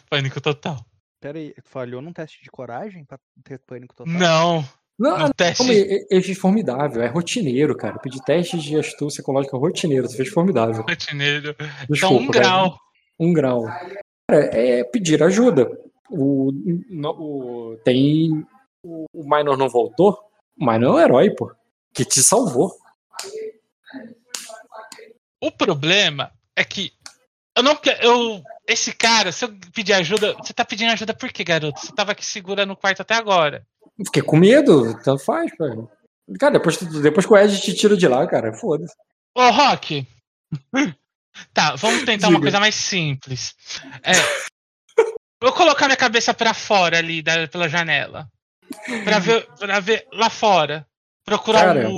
Pânico 0.08 0.40
total. 0.40 0.76
Pera 1.20 1.38
aí, 1.38 1.54
falhou 1.64 2.00
num 2.00 2.12
teste 2.12 2.42
de 2.42 2.50
coragem 2.50 3.04
pra 3.04 3.18
ter 3.44 3.58
pânico 3.60 3.94
total? 3.94 4.12
Não. 4.12 4.64
Não, 4.98 5.18
No 5.18 5.34
teste. 5.34 5.58
calma 5.58 5.72
aí, 5.72 6.06
é, 6.10 6.16
é 6.18 6.34
formidável, 6.34 7.02
é 7.02 7.06
rotineiro, 7.06 7.74
cara. 7.76 7.96
Eu 7.96 8.00
pedi 8.00 8.22
teste 8.22 8.58
de 8.58 8.78
astúcia 8.78 9.22
ecológica 9.22 9.56
rotineiro, 9.56 10.06
tu 10.08 10.16
fez 10.16 10.28
formidável. 10.28 10.82
Rotineiro. 10.82 11.56
Então, 11.58 11.86
Desculpa, 11.88 12.22
um 12.22 12.26
cara. 12.30 12.44
grau. 12.44 12.76
Um 13.18 13.32
grau. 13.32 13.64
Cara, 14.30 14.44
é 14.54 14.84
pedir 14.84 15.22
ajuda. 15.22 15.70
O, 16.10 16.50
no- 16.90 17.16
o- 17.72 17.76
tem. 17.84 18.44
O, 18.84 19.04
o 19.14 19.22
Minor 19.24 19.56
não 19.56 19.68
voltou? 19.70 20.18
O 20.58 20.64
Minor 20.70 20.84
é 20.84 20.90
um 20.90 20.98
herói, 21.00 21.30
pô. 21.34 21.50
Que 21.94 22.04
te 22.04 22.22
salvou. 22.22 22.72
O 25.40 25.50
problema 25.50 26.30
é 26.56 26.64
que 26.64 26.92
eu 27.56 27.62
não 27.62 27.76
quero. 27.76 28.02
Eu, 28.02 28.42
esse 28.66 28.92
cara, 28.92 29.32
se 29.32 29.44
eu 29.44 29.52
pedir 29.74 29.92
ajuda. 29.94 30.34
Você 30.34 30.52
tá 30.52 30.64
pedindo 30.64 30.92
ajuda 30.92 31.14
por 31.14 31.30
quê, 31.32 31.42
garoto? 31.44 31.80
Você 31.80 31.92
tava 31.92 32.12
aqui 32.12 32.24
segura 32.24 32.64
no 32.66 32.76
quarto 32.76 33.02
até 33.02 33.14
agora. 33.14 33.66
Fiquei 34.04 34.22
com 34.22 34.36
medo, 34.36 34.94
tanto 35.02 35.24
faz, 35.24 35.50
cara. 35.56 35.76
Cara, 36.38 36.52
depois, 36.52 36.76
depois 36.78 37.26
que 37.26 37.32
o 37.32 37.36
Ed 37.36 37.60
te 37.60 37.74
tira 37.74 37.96
de 37.96 38.06
lá, 38.06 38.26
cara, 38.26 38.52
foda-se. 38.54 38.94
Ô, 39.36 39.50
Rock! 39.50 40.06
Tá, 41.54 41.76
vamos 41.76 42.04
tentar 42.04 42.26
uma 42.26 42.34
Diga. 42.34 42.42
coisa 42.42 42.60
mais 42.60 42.74
simples. 42.74 43.54
É. 44.02 44.12
Vou 45.40 45.52
colocar 45.52 45.86
minha 45.86 45.96
cabeça 45.96 46.34
pra 46.34 46.52
fora 46.52 46.98
ali, 46.98 47.22
da- 47.22 47.46
pela 47.48 47.68
janela. 47.68 48.28
Pra 49.04 49.20
ver, 49.20 49.46
pra 49.58 49.78
ver 49.80 50.06
lá 50.12 50.28
fora. 50.28 50.86
Procurar 51.24 51.66
Cara. 51.74 51.88
o. 51.88 51.94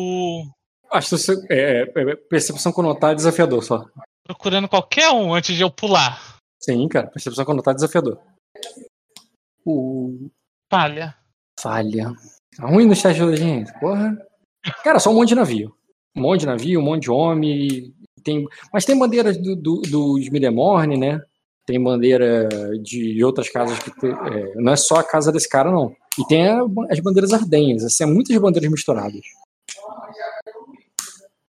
Acho 0.92 1.10
que 1.10 1.18
você- 1.18 1.46
é, 1.50 1.82
é, 1.82 2.16
percepção 2.16 2.72
conotada 2.72 3.12
é 3.12 3.16
desafiador 3.16 3.62
só. 3.64 3.84
Procurando 4.24 4.68
qualquer 4.68 5.10
um 5.10 5.32
antes 5.34 5.56
de 5.56 5.62
eu 5.62 5.70
pular. 5.70 6.36
Sim, 6.60 6.86
cara, 6.88 7.06
percepção 7.08 7.44
conotada 7.44 7.74
é 7.74 7.78
desafiador. 7.80 8.18
O 9.64 10.28
Palha. 10.68 11.14
falha. 11.60 12.12
Tá 12.56 12.66
ruim 12.66 12.86
nos 12.86 13.00
testes 13.00 13.24
da 13.26 13.36
gente, 13.36 13.72
porra. 13.80 14.16
Cara, 14.84 14.98
só 14.98 15.10
um 15.10 15.14
monte 15.14 15.28
de 15.30 15.34
navio. 15.34 15.74
Um 16.16 16.22
monte 16.22 16.40
de 16.40 16.46
navio, 16.46 16.80
um 16.80 16.84
monte 16.84 17.02
de 17.04 17.10
homem. 17.10 17.94
Tem, 18.22 18.44
mas 18.72 18.84
tem 18.84 18.98
bandeiras 18.98 19.36
do, 19.36 19.56
do, 19.56 19.80
dos 19.82 20.28
Midemorne, 20.28 20.96
né? 20.96 21.20
Tem 21.66 21.82
bandeira 21.82 22.48
de 22.82 23.22
outras 23.24 23.48
casas 23.48 23.78
que. 23.78 23.90
te- 23.92 24.06
é, 24.06 24.54
não 24.56 24.72
é 24.72 24.76
só 24.76 24.96
a 24.96 25.04
casa 25.04 25.32
desse 25.32 25.48
cara, 25.48 25.70
não. 25.70 25.94
E 26.18 26.26
tem 26.26 26.46
a- 26.48 26.60
as 26.90 27.00
bandeiras 27.00 27.32
ardenhas. 27.32 27.84
Assim, 27.84 28.04
é 28.04 28.06
muitas 28.06 28.36
bandeiras 28.38 28.70
misturadas. 28.70 29.20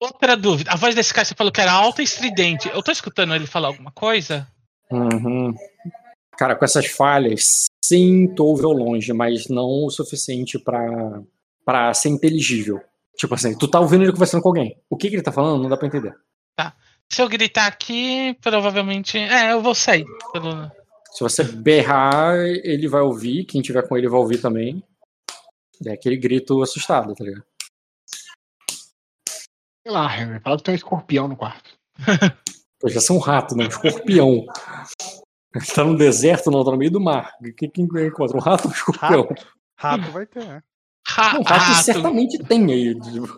Outra 0.01 0.37
dúvida. 0.37 0.71
A 0.71 0.77
voz 0.77 0.95
desse 0.95 1.13
cara 1.13 1.25
você 1.25 1.35
falou 1.35 1.53
que 1.53 1.61
era 1.61 1.73
alta 1.73 2.03
e 2.03 2.05
estridente. 2.05 2.69
Eu 2.69 2.83
tô 2.83 2.93
escutando 2.93 3.35
ele 3.35 3.47
falar 3.47 3.69
alguma 3.69 3.91
coisa? 3.91 4.47
Uhum. 4.91 5.55
Cara, 6.39 6.55
com 6.55 6.65
essas 6.65 6.87
falhas, 6.87 7.67
sim, 7.83 8.29
tô 8.35 8.47
ouvindo 8.47 8.73
longe, 8.73 9.13
mas 9.13 9.49
não 9.49 9.87
o 9.87 9.91
suficiente 9.91 10.59
pra, 10.59 11.23
pra 11.65 11.95
ser 11.95 12.11
inteligível. 12.11 12.81
Tipo 13.17 13.35
assim, 13.35 13.57
tu 13.57 13.67
tá 13.67 13.81
ouvindo 13.81 14.05
ele 14.05 14.13
conversando 14.13 14.43
com 14.43 14.49
alguém. 14.49 14.79
O 14.91 14.97
que, 14.97 15.09
que 15.09 15.17
ele 15.17 15.23
tá 15.23 15.33
falando, 15.33 15.63
não 15.63 15.71
dá 15.71 15.77
pra 15.77 15.89
entender. 15.89 16.15
Se 17.09 17.23
eu 17.23 17.29
gritar 17.29 17.67
aqui, 17.67 18.37
provavelmente. 18.41 19.19
É, 19.19 19.53
eu 19.53 19.63
vou 19.63 19.75
sair. 19.75 20.05
Pelo... 20.33 20.71
Se 21.13 21.21
você 21.21 21.45
berrar, 21.45 22.37
ele 22.37 22.89
vai 22.89 23.01
ouvir, 23.01 23.45
quem 23.45 23.63
tiver 23.63 23.87
com 23.87 23.97
ele 23.97 24.09
vai 24.09 24.19
ouvir 24.19 24.39
também. 24.39 24.83
É 25.85 25.93
aquele 25.93 26.17
grito 26.17 26.63
assustado, 26.63 27.15
tá 27.15 27.25
ligado? 27.25 27.45
Sei 29.87 29.95
lá, 29.95 30.21
Henry, 30.21 30.41
fala 30.41 30.57
que 30.57 30.65
tem 30.65 30.75
um 30.75 30.77
escorpião 30.77 31.29
no 31.29 31.37
quarto. 31.37 31.71
Pô, 32.81 32.89
já 32.89 32.99
um 33.15 33.19
rato, 33.19 33.55
né? 33.55 33.67
Um 33.67 33.69
escorpião. 33.69 34.45
tá 35.77 35.85
no 35.85 35.97
deserto, 35.97 36.51
não, 36.51 36.65
tá 36.65 36.73
no 36.73 36.77
meio 36.77 36.91
do 36.91 37.01
mar. 37.01 37.35
O 37.41 37.55
que 37.55 37.69
que 37.69 37.81
encontra? 37.81 38.37
Um 38.37 38.41
rato 38.41 38.65
ou 38.65 38.71
um 38.71 38.75
escorpião? 38.75 39.29
Rato 39.79 40.11
vai 40.11 40.27
ter, 40.27 40.45
né? 40.45 40.61
Ra 41.07 41.35
Não, 41.35 41.43
rato 41.43 41.63
rato. 41.63 41.85
certamente 41.85 42.37
tem 42.37 42.73
aí. 42.73 42.99
tipo, 42.99 43.29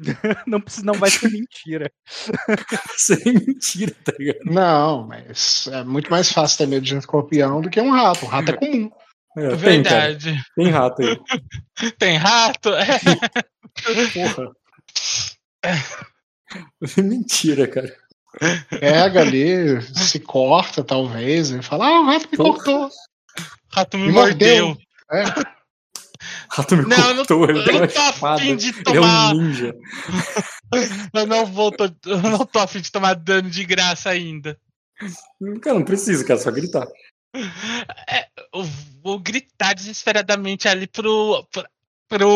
Não, 0.44 0.60
precisa, 0.60 0.84
não 0.84 0.94
vai 0.94 1.08
ser 1.08 1.30
mentira. 1.30 1.88
Sem 2.96 3.34
mentira, 3.34 3.94
tá 4.04 4.12
ligado? 4.18 4.40
Não, 4.44 5.06
mas 5.06 5.68
é 5.68 5.84
muito 5.84 6.10
mais 6.10 6.32
fácil 6.32 6.58
ter 6.58 6.66
medo 6.66 6.84
de 6.84 6.96
um 6.96 6.98
escorpião 6.98 7.60
do 7.60 7.70
que 7.70 7.80
um 7.80 7.92
rato. 7.92 8.24
O 8.24 8.28
rato 8.28 8.50
é 8.50 8.54
comum. 8.54 8.90
É, 9.38 9.54
tem, 9.54 9.82
cara. 9.84 10.08
Verdade. 10.08 10.42
Tem 10.56 10.68
rato 10.68 11.02
aí. 11.02 11.20
Tem 11.96 12.16
rato? 12.16 12.70
É. 12.74 12.98
Porra. 14.12 14.52
Mentira, 16.98 17.66
cara. 17.68 17.94
Pega 18.70 19.20
ali, 19.22 19.80
se 19.82 20.20
corta, 20.20 20.84
talvez, 20.84 21.50
e 21.50 21.62
fala: 21.62 21.86
Ah, 21.86 22.00
o 22.00 22.04
rato 22.06 22.28
me 22.30 22.36
Porra. 22.36 22.52
cortou. 22.54 22.90
Rato 23.72 23.98
me 23.98 24.06
Me 24.06 24.12
mordeu. 24.12 24.66
mordeu. 24.68 24.86
É, 25.12 25.24
Rato 26.50 26.76
me 26.76 26.82
Não, 26.86 26.96
eu 26.96 27.14
não- 27.14 27.16
cortou, 27.26 27.44
ele 27.50 27.58
eu 27.60 27.64
tem 27.64 27.74
não 27.74 27.80
uma 27.82 27.88
tô 27.88 27.98
afim 28.00 28.14
espada. 28.14 28.56
de 28.56 28.68
Ele 28.68 28.78
é 28.78 28.82
tomar- 28.82 29.34
um 29.34 29.38
ninja. 29.42 29.74
Eu 31.14 31.26
não 31.28 31.46
vou, 31.46 31.70
tô, 31.70 31.84
eu 32.06 32.18
não 32.20 32.44
tô 32.44 32.58
afim 32.58 32.80
de 32.80 32.90
tomar 32.90 33.14
dano 33.14 33.48
de 33.48 33.64
graça 33.64 34.10
ainda. 34.10 34.58
Cara, 35.62 35.78
não 35.78 35.84
precisa, 35.84 36.24
cara, 36.24 36.40
só 36.40 36.50
gritar. 36.50 36.88
É, 38.08 38.26
eu 38.52 38.64
vou 39.00 39.16
gritar 39.20 39.74
desesperadamente 39.74 40.66
ali 40.66 40.88
pro. 40.88 41.46
pro, 41.52 41.64
pro 42.08 42.26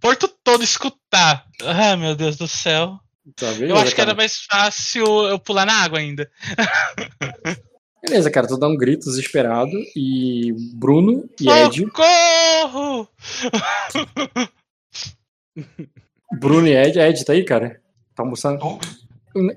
Porto 0.00 0.28
todo 0.42 0.64
escutar. 0.64 1.46
Ai, 1.64 1.96
meu 1.96 2.14
Deus 2.14 2.36
do 2.36 2.48
céu. 2.48 2.98
Tá, 3.36 3.46
Eu 3.46 3.58
beleza, 3.58 3.82
acho 3.82 3.94
que 3.94 4.00
era 4.00 4.10
cara. 4.12 4.16
mais 4.16 4.36
fácil 4.50 5.06
eu 5.28 5.38
pular 5.38 5.66
na 5.66 5.82
água 5.82 5.98
ainda. 5.98 6.30
Beleza, 8.02 8.30
cara, 8.30 8.46
tu 8.46 8.56
dá 8.56 8.66
um 8.66 8.76
grito 8.76 9.04
desesperado 9.04 9.70
e 9.94 10.54
Bruno 10.74 11.28
e 11.38 11.50
Ed. 11.50 11.84
Socorro! 11.84 13.06
Bruno 16.40 16.66
e 16.66 16.74
Ed. 16.74 16.98
Ed, 16.98 17.22
tá 17.24 17.34
aí, 17.34 17.44
cara? 17.44 17.78
Tá 18.14 18.22
almoçando? 18.22 18.58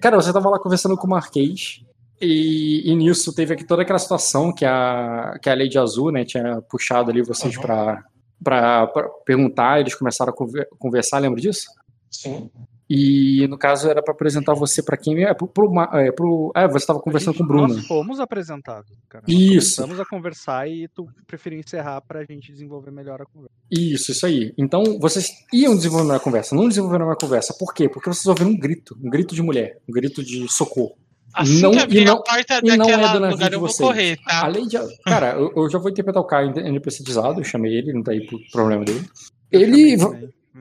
Cara, 0.01 0.17
você 0.17 0.33
tava 0.33 0.49
lá 0.49 0.59
conversando 0.59 0.97
com 0.97 1.07
o 1.07 1.09
Marquês. 1.09 1.81
E, 2.21 2.89
e 2.89 2.95
nisso 2.95 3.33
teve 3.33 3.53
aqui 3.53 3.65
toda 3.65 3.81
aquela 3.81 3.99
situação 3.99 4.53
que 4.53 4.63
a, 4.65 5.37
que 5.41 5.49
a 5.49 5.55
Lady 5.55 5.77
Azul, 5.77 6.11
né, 6.11 6.23
tinha 6.23 6.61
puxado 6.69 7.11
ali 7.11 7.21
vocês 7.21 7.57
pra, 7.57 8.03
pra, 8.43 8.87
pra 8.87 9.09
perguntar, 9.25 9.79
eles 9.81 9.95
começaram 9.95 10.31
a 10.31 10.35
conver- 10.35 10.67
conversar, 10.79 11.19
lembra 11.19 11.41
disso? 11.41 11.67
sim. 12.09 12.49
E 12.95 13.47
no 13.47 13.57
caso 13.57 13.89
era 13.89 14.03
pra 14.03 14.13
apresentar 14.13 14.53
você 14.53 14.83
pra 14.83 14.97
quem 14.97 15.23
é 15.23 15.33
pro, 15.33 15.47
pro, 15.47 15.71
é, 15.93 16.11
pro 16.11 16.51
é, 16.53 16.67
você 16.67 16.85
tava 16.85 16.99
conversando 16.99 17.35
com 17.37 17.43
o 17.43 17.47
Bruno. 17.47 17.73
Nós 17.75 17.87
fomos 17.87 18.19
apresentados, 18.19 18.91
cara. 19.09 19.23
Isso. 19.27 19.77
Começamos 19.81 19.99
a 19.99 20.05
conversar 20.05 20.69
e 20.69 20.87
tu 20.89 21.07
preferiu 21.25 21.59
encerrar 21.59 22.01
pra 22.01 22.23
gente 22.25 22.51
desenvolver 22.51 22.91
melhor 22.91 23.21
a 23.21 23.25
conversa. 23.25 23.55
Isso, 23.71 24.11
isso 24.11 24.25
aí. 24.25 24.53
Então, 24.57 24.99
vocês 24.99 25.31
iam 25.51 25.75
desenvolvendo 25.75 26.13
a 26.13 26.19
conversa, 26.19 26.53
não 26.55 26.67
desenvolveram 26.67 27.05
uma 27.07 27.15
conversa. 27.15 27.55
Por 27.57 27.73
quê? 27.73 27.87
Porque 27.89 28.09
vocês 28.09 28.27
ouviram 28.27 28.51
um 28.51 28.59
grito, 28.59 28.95
um 29.01 29.09
grito 29.09 29.33
de 29.33 29.41
mulher, 29.41 29.79
um 29.89 29.91
grito 29.91 30.21
de 30.21 30.47
socorro. 30.51 30.95
Assim 31.33 31.61
Não- 31.61 31.71
que 31.71 31.77
e 31.77 31.81
abrir 31.81 32.05
não- 32.05 32.13
a 32.17 32.21
porta 32.23 32.59
e 32.63 32.77
não 32.77 32.85
é 32.85 32.91
daquela 32.91 33.19
navio 33.19 33.29
lugar 33.31 33.49
de 33.49 33.55
eu 33.55 33.59
vou 33.59 33.69
vocês. 33.69 33.87
correr, 33.89 34.17
tá? 34.23 34.45
Além 34.45 34.67
de. 34.67 34.77
Cara, 35.03 35.31
eu, 35.33 35.51
eu 35.55 35.69
já 35.69 35.79
vou 35.79 35.89
interpretar 35.89 36.21
o 36.21 36.25
Caio 36.27 36.53
NPCizado, 36.59 37.39
eu 37.39 37.43
chamei 37.43 37.73
ele, 37.73 37.91
não 37.91 38.03
tá 38.03 38.11
aí 38.11 38.25
pro 38.25 38.39
problema 38.51 38.85
dele. 38.85 39.03
Ele. 39.51 39.97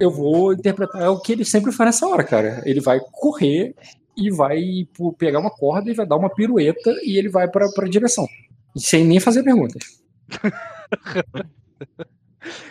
Eu 0.00 0.10
vou 0.10 0.54
interpretar 0.54 1.10
o 1.10 1.20
que 1.20 1.32
ele 1.32 1.44
sempre 1.44 1.70
faz 1.72 1.88
nessa 1.88 2.06
hora, 2.06 2.24
cara. 2.24 2.62
Ele 2.64 2.80
vai 2.80 2.98
correr 3.12 3.74
e 4.16 4.30
vai 4.30 4.58
pegar 5.18 5.38
uma 5.38 5.50
corda 5.50 5.90
e 5.90 5.94
vai 5.94 6.06
dar 6.06 6.16
uma 6.16 6.30
pirueta 6.30 6.90
e 7.02 7.18
ele 7.18 7.28
vai 7.28 7.46
pra, 7.48 7.68
pra 7.70 7.86
direção. 7.86 8.26
Sem 8.74 9.04
nem 9.04 9.20
fazer 9.20 9.42
perguntas. 9.42 9.82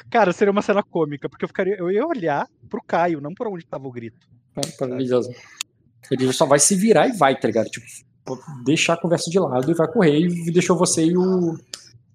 Cara, 0.09 0.33
seria 0.33 0.51
uma 0.51 0.61
cena 0.61 0.83
cômica, 0.83 1.29
porque 1.29 1.45
eu 1.45 1.47
ficaria. 1.47 1.75
Eu 1.77 1.89
ia 1.91 2.05
olhar 2.05 2.47
pro 2.69 2.83
Caio, 2.85 3.21
não 3.21 3.33
por 3.33 3.47
onde 3.47 3.65
tava 3.65 3.87
o 3.87 3.91
grito. 3.91 4.27
Maravilhoso. 4.79 5.31
Ele 6.09 6.31
só 6.33 6.45
vai 6.45 6.59
se 6.59 6.75
virar 6.75 7.07
e 7.07 7.13
vai, 7.13 7.39
tá 7.39 7.47
ligado? 7.47 7.69
Tipo, 7.69 7.85
deixar 8.63 8.93
a 8.93 8.97
conversa 8.97 9.29
de 9.29 9.39
lado 9.39 9.69
e 9.69 9.75
vai 9.75 9.87
correr 9.87 10.19
e 10.19 10.51
deixou 10.51 10.77
você 10.77 11.05
e 11.05 11.17
o. 11.17 11.57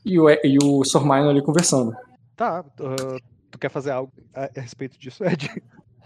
E 0.04 0.20
o, 0.20 0.30
e 0.30 0.58
o 0.62 0.84
Sr. 0.84 1.02
Minor 1.02 1.30
ali 1.30 1.42
conversando. 1.42 1.92
Tá, 2.36 2.64
ah, 2.80 3.18
tu 3.50 3.58
quer 3.58 3.70
fazer 3.70 3.90
algo 3.90 4.12
a, 4.32 4.44
a 4.56 4.60
respeito 4.60 4.98
disso, 4.98 5.24
Ed? 5.24 5.50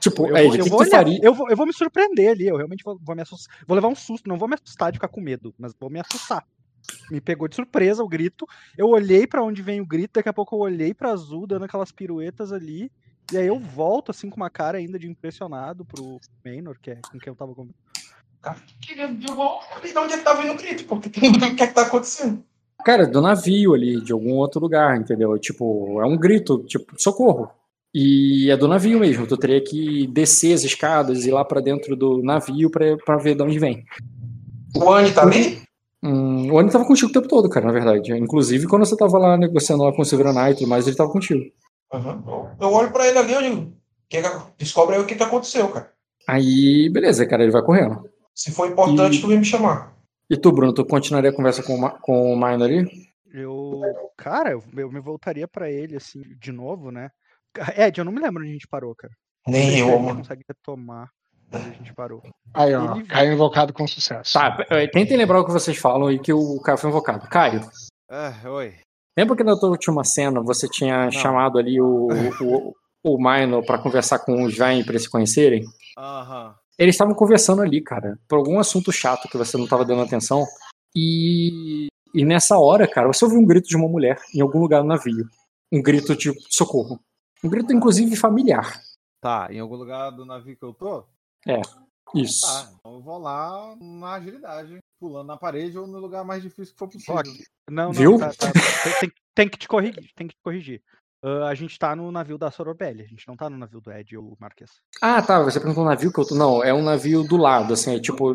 Tipo, 0.01 0.27
Eu, 0.27 0.36
Ed, 0.36 0.47
vou, 0.47 0.52
o 0.52 0.57
eu 0.57 0.66
vou 0.66 0.81
olhar, 0.81 1.07
eu, 1.23 1.35
vou, 1.35 1.51
eu 1.51 1.57
vou 1.57 1.66
me 1.66 1.73
surpreender 1.74 2.31
ali, 2.31 2.48
eu 2.48 2.57
realmente 2.57 2.82
vou, 2.82 2.98
vou 3.02 3.15
me 3.15 3.20
assustar. 3.20 3.55
Vou 3.66 3.74
levar 3.74 3.89
um 3.89 3.94
susto, 3.94 4.28
não 4.28 4.39
vou 4.39 4.48
me 4.48 4.55
assustar 4.55 4.90
de 4.90 4.97
ficar 4.97 5.09
com 5.09 5.20
medo, 5.20 5.55
mas 5.59 5.74
vou 5.78 5.90
me 5.90 6.01
assustar. 6.01 6.47
Me 7.11 7.20
pegou 7.20 7.47
de 7.47 7.55
surpresa 7.55 8.02
o 8.02 8.09
grito. 8.09 8.47
Eu 8.77 8.89
olhei 8.89 9.27
pra 9.27 9.43
onde 9.43 9.61
vem 9.61 9.81
o 9.81 9.86
grito, 9.86 10.12
daqui 10.15 10.28
a 10.28 10.32
pouco 10.32 10.57
eu 10.57 10.61
olhei 10.61 10.94
pra 10.94 11.12
Azul 11.12 11.47
dando 11.47 11.66
aquelas 11.66 11.93
piruetas 11.93 12.52
ali. 12.52 12.90
E 13.32 13.39
aí 13.39 13.47
eu 13.47 13.59
volto, 13.59 14.11
assim, 14.11 14.28
com 14.28 14.36
uma 14.36 14.51
cara 14.51 14.78
ainda 14.78 14.98
de 14.98 15.09
impressionado 15.09 15.85
pro 15.85 16.20
Maynor, 16.44 16.77
que 16.81 16.90
é 16.90 16.97
com 16.97 17.19
quem 17.19 17.31
eu 17.31 17.36
tava 17.36 17.55
conversando. 17.55 17.74
Queria 18.81 19.07
ver 19.07 19.19
de 19.19 19.31
onde 19.98 20.15
é 20.15 20.19
que 20.19 20.24
tá 20.24 20.35
vindo 20.35 20.52
o 20.52 20.57
grito, 20.57 20.85
porque 20.85 21.09
o 21.09 21.12
que 21.12 21.62
é 21.62 21.66
que 21.66 21.74
tá 21.74 21.82
acontecendo? 21.82 22.43
Cara, 22.85 23.07
do 23.07 23.20
navio 23.20 23.74
ali, 23.74 24.01
de 24.01 24.12
algum 24.12 24.32
outro 24.35 24.61
lugar, 24.61 24.97
entendeu? 24.97 25.39
Tipo, 25.39 26.01
é 26.01 26.07
um 26.07 26.16
grito, 26.16 26.65
tipo, 26.65 26.94
socorro. 26.98 27.51
E 27.93 28.51
é 28.51 28.57
do 28.57 28.69
navio 28.69 28.98
mesmo. 28.98 29.27
Tu 29.27 29.36
teria 29.36 29.62
que 29.62 30.07
descer 30.07 30.55
as 30.55 30.65
escadas 30.65 31.24
e 31.24 31.28
ir 31.28 31.32
lá 31.32 31.44
pra 31.44 31.61
dentro 31.61 31.94
do 31.94 32.23
navio 32.23 32.70
pra, 32.70 32.97
pra 33.05 33.16
ver 33.16 33.35
de 33.35 33.43
onde 33.43 33.59
vem. 33.59 33.85
O 34.74 34.93
Anny 34.93 35.12
tá 35.12 35.23
ali? 35.23 35.61
Hum, 36.02 36.51
o 36.51 36.59
Ani 36.59 36.70
tava 36.70 36.86
contigo 36.86 37.11
o 37.11 37.12
tempo 37.12 37.28
todo, 37.28 37.48
cara, 37.48 37.66
na 37.66 37.73
verdade. 37.73 38.12
Inclusive, 38.16 38.66
quando 38.66 38.86
você 38.86 38.97
tava 38.97 39.19
lá 39.19 39.36
negociando 39.36 39.82
lá 39.82 39.93
com 39.93 40.01
o 40.01 40.05
Silver 40.05 40.32
Knight 40.32 40.52
e 40.52 40.59
tudo 40.61 40.69
mais, 40.69 40.86
ele 40.86 40.97
tava 40.97 41.11
contigo. 41.11 41.44
Aham. 41.93 42.57
Eu 42.61 42.73
olho 42.73 42.93
pra 42.93 43.07
ele 43.07 43.19
ali, 43.19 43.33
eu 43.33 43.43
digo, 43.43 43.75
descobre 44.57 44.97
aí 44.97 45.03
o 45.03 45.07
que, 45.07 45.15
que 45.15 45.23
aconteceu, 45.23 45.69
cara. 45.71 45.93
Aí, 46.29 46.89
beleza, 46.91 47.27
cara, 47.27 47.43
ele 47.43 47.53
vai 47.53 47.62
correndo. 47.62 48.09
Se 48.35 48.53
for 48.53 48.69
importante, 48.69 49.19
E- 49.19 49.21
tu 49.21 49.29
vem 49.29 49.39
me 49.39 49.45
chamar. 49.45 49.95
E 50.29 50.37
tu, 50.37 50.53
Bruno, 50.53 50.73
tu 50.73 50.85
continuaria 50.85 51.31
a 51.31 51.35
conversa 51.35 51.62
com, 51.62 51.75
o 51.85 51.91
com 52.01 52.33
o 52.33 52.37
Minor 52.37 52.62
ali? 52.62 52.87
Eu. 53.33 53.81
Cara, 54.17 54.51
eu, 54.53 54.62
eu 54.77 54.91
me 54.91 55.01
voltaria 55.01 55.49
pra 55.49 55.71
ele, 55.71 55.97
assim, 55.97 56.23
de 56.39 56.53
novo, 56.53 56.91
né? 56.93 57.11
Ed, 57.77 57.99
eu 57.99 58.05
não 58.05 58.12
me 58.12 58.21
lembro 58.21 58.41
onde 58.43 58.51
a 58.51 58.53
gente 58.53 58.69
parou, 58.69 58.95
cara. 58.95 59.12
Nem 59.49 59.79
eu, 59.81 59.89
gente 59.89 60.03
mano. 60.03 60.19
consegue 60.19 60.45
retomar 60.49 61.11
onde 61.53 61.69
a 61.69 61.73
gente 61.73 61.93
parou. 61.95 62.23
Aí, 62.55 62.73
ó, 62.75 62.95
Ele- 62.97 63.07
Caio 63.07 63.33
invocado 63.33 63.73
com 63.73 63.87
sucesso. 63.89 64.35
Tá, 64.35 64.65
tentem 64.93 65.17
lembrar 65.17 65.41
o 65.41 65.45
que 65.45 65.51
vocês 65.53 65.77
falam 65.77 66.07
aí 66.07 66.19
que 66.21 66.33
o 66.33 66.61
Caio 66.61 66.79
foi 66.79 66.91
invocado. 66.91 67.29
Caio, 67.29 67.61
Ah, 68.09 68.33
oi. 68.47 68.75
Lembra 69.16 69.37
que 69.37 69.45
na 69.45 69.59
tua 69.59 69.70
última 69.70 70.05
cena 70.05 70.41
você 70.41 70.69
tinha 70.69 71.11
chamado 71.11 71.59
ali 71.59 71.81
o, 71.81 72.09
o, 72.41 72.74
o 73.05 73.19
Minor 73.19 73.65
pra 73.65 73.78
conversar 73.78 74.20
com 74.20 74.45
os 74.45 74.57
Vayne 74.57 74.85
pra 74.85 74.93
eles 74.93 75.05
se 75.05 75.11
conhecerem? 75.11 75.65
Aham. 75.99 76.55
Eles 76.78 76.95
estavam 76.95 77.15
conversando 77.15 77.61
ali, 77.61 77.82
cara, 77.82 78.19
por 78.27 78.39
algum 78.39 78.59
assunto 78.59 78.91
chato 78.91 79.28
que 79.28 79.37
você 79.37 79.57
não 79.59 79.69
tava 79.69 79.85
dando 79.85 80.01
atenção. 80.01 80.47
E, 80.97 81.89
e 82.15 82.24
nessa 82.24 82.59
hora, 82.59 82.89
cara, 82.89 83.07
você 83.07 83.23
ouviu 83.24 83.39
um 83.39 83.45
grito 83.45 83.69
de 83.69 83.77
uma 83.77 83.89
mulher 83.89 84.19
em 84.35 84.41
algum 84.41 84.59
lugar 84.59 84.81
do 84.81 84.89
navio. 84.89 85.28
Um 85.70 85.82
grito 85.82 86.16
de 86.16 86.32
socorro. 86.49 86.99
Um 87.45 87.51
grito, 87.51 87.73
inclusive, 87.73 88.16
familiar. 88.16 88.81
Tá, 89.20 89.49
em 89.51 89.61
algum 89.61 89.77
lugar 89.77 90.11
do 90.11 90.24
navio 90.24 90.57
que 90.57 90.65
eu 90.65 90.73
tô? 90.73 91.05
Isso. 92.15 92.47
Tá, 92.47 92.73
então 92.78 92.95
eu 92.95 93.03
vou 93.03 93.19
lá 93.19 93.77
na 93.78 94.15
agilidade, 94.15 94.78
pulando 95.01 95.27
na 95.28 95.36
parede 95.39 95.78
ou 95.78 95.86
no 95.86 95.98
lugar 95.98 96.24
mais 96.24 96.43
difícil 96.43 96.74
que 96.74 96.78
for 96.78 96.89
possível. 96.89 97.14
Ok. 97.16 97.32
Não, 97.70 97.86
não, 97.86 97.93
Viu? 97.93 98.18
tá- 98.18 98.32
tá- 98.35 98.52
tem, 98.52 98.93
tem- 99.01 99.12
tem 99.35 99.48
que 99.48 99.59
te 99.59 99.66
corrigir, 99.66 100.10
tem 100.14 100.28
que 100.28 100.35
te 100.35 100.40
corrigir. 100.44 100.82
Ah, 101.22 101.48
a 101.48 101.55
gente 101.55 101.78
tá 101.78 101.94
no 101.97 102.10
navio 102.12 102.39
da 102.39 102.51
Sorobelli, 102.51 103.02
a 103.02 103.06
gente 103.06 103.27
não 103.28 103.36
tá 103.36 103.48
no 103.51 103.56
navio 103.59 103.81
do 103.81 103.93
Ed 103.93 104.16
ou 104.16 104.36
Marques. 104.40 104.70
Ah, 105.02 105.20
tá. 105.20 105.43
Você 105.43 105.59
perguntou 105.59 105.82
um 105.85 105.86
navio 105.86 106.12
que 106.12 106.18
eu 106.18 106.24
tô. 106.27 106.35
Não, 106.35 106.62
é 106.64 106.72
um 106.72 106.82
navio 106.82 107.22
do 107.22 107.36
lado, 107.36 107.74
assim. 107.74 107.94
É 107.97 108.01
tipo, 108.01 108.32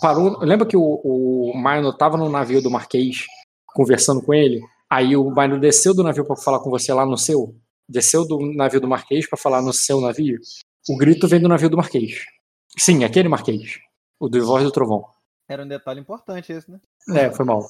parou. 0.00 0.38
Lembra 0.40 0.66
que 0.66 0.76
o, 0.76 0.82
o 0.82 1.52
Minor 1.56 1.96
tava 1.96 2.16
no 2.16 2.28
navio 2.28 2.62
do 2.62 2.70
Marquês 2.70 3.24
conversando 3.66 4.22
com 4.22 4.32
ele? 4.34 4.60
Aí 4.88 5.16
o 5.16 5.30
Minor 5.30 5.58
desceu 5.58 5.92
do 5.94 6.02
navio 6.04 6.24
pra 6.24 6.36
falar 6.36 6.60
com 6.60 6.70
você 6.70 6.92
lá 6.92 7.04
no 7.04 7.16
seu? 7.18 7.56
Desceu 7.88 8.24
do 8.26 8.38
navio 8.54 8.80
do 8.80 8.86
Marquês 8.88 9.28
pra 9.28 9.36
falar 9.36 9.60
no 9.60 9.72
seu 9.72 10.00
navio? 10.00 10.38
O 10.88 10.96
grito 10.96 11.26
vem 11.26 11.40
do 11.40 11.48
navio 11.48 11.68
do 11.68 11.76
Marquês. 11.76 12.24
Sim, 12.78 13.02
aquele 13.04 13.28
Marquês. 13.28 13.78
O 14.20 14.28
do 14.28 14.44
Voz 14.46 14.62
do 14.62 14.70
Trovão. 14.70 15.04
Era 15.50 15.64
um 15.64 15.68
detalhe 15.68 15.98
importante 16.00 16.52
esse, 16.52 16.70
né? 16.70 16.78
É, 17.08 17.28
foi 17.32 17.44
mal. 17.44 17.68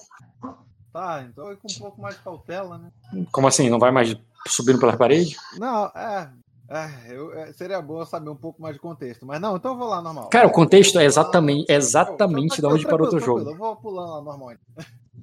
Tá, 0.93 1.23
então 1.27 1.49
eu 1.51 1.57
com 1.57 1.67
um 1.73 1.79
pouco 1.79 2.03
mais 2.03 2.15
de 2.17 2.23
cautela, 2.23 2.77
né? 2.77 2.91
Como 3.33 3.49
assim? 3.49 3.71
Não 3.71 3.79
vai 3.79 3.91
mais 3.91 4.15
subindo 4.47 4.79
pelas 4.79 4.97
paredes? 4.97 5.35
Não, 5.57 5.87
é. 5.87 6.31
é, 6.69 6.91
eu- 7.17 7.33
é, 7.33 7.51
seria 7.55 7.81
bom 7.81 8.05
saber 8.05 8.29
um 8.29 8.37
pouco 8.37 8.61
mais 8.61 8.75
de 8.75 8.81
contexto. 8.83 9.25
Mas 9.25 9.41
não, 9.41 9.57
então 9.57 9.73
eu 9.73 9.79
vou 9.79 9.89
lá 9.89 10.03
normal. 10.03 10.29
Cara, 10.29 10.47
o 10.47 10.53
contexto 10.53 10.99
é 10.99 11.05
exatamente, 11.07 11.71
é 11.73 11.77
exatamente 11.77 12.61
de 12.61 12.67
onde 12.67 12.85
parou 12.85 13.07
o 13.07 13.11
teu 13.11 13.19
tranquilo, 13.19 13.39
jogo. 13.39 13.51
Eu 13.51 13.57
vou 13.57 13.77
pulando 13.77 14.11
lá 14.11 14.21
normal. 14.23 14.51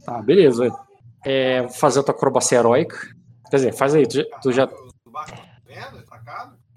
Tá, 0.04 0.20
beleza. 0.22 0.76
É, 1.24 1.68
fazer 1.68 2.00
a 2.00 2.04
tua 2.04 2.16
acrobacia 2.16 2.58
heróica. 2.58 2.98
Quer 3.52 3.58
dizer, 3.58 3.74
faz 3.74 3.94
aí. 3.94 4.08
Tu 4.08 4.16
já, 4.16 4.24
tu 4.42 4.52
já-? 4.52 4.70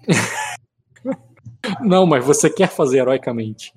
Não, 1.81 2.05
mas 2.05 2.25
você 2.25 2.49
quer 2.49 2.67
fazer 2.67 2.99
heroicamente. 2.99 3.73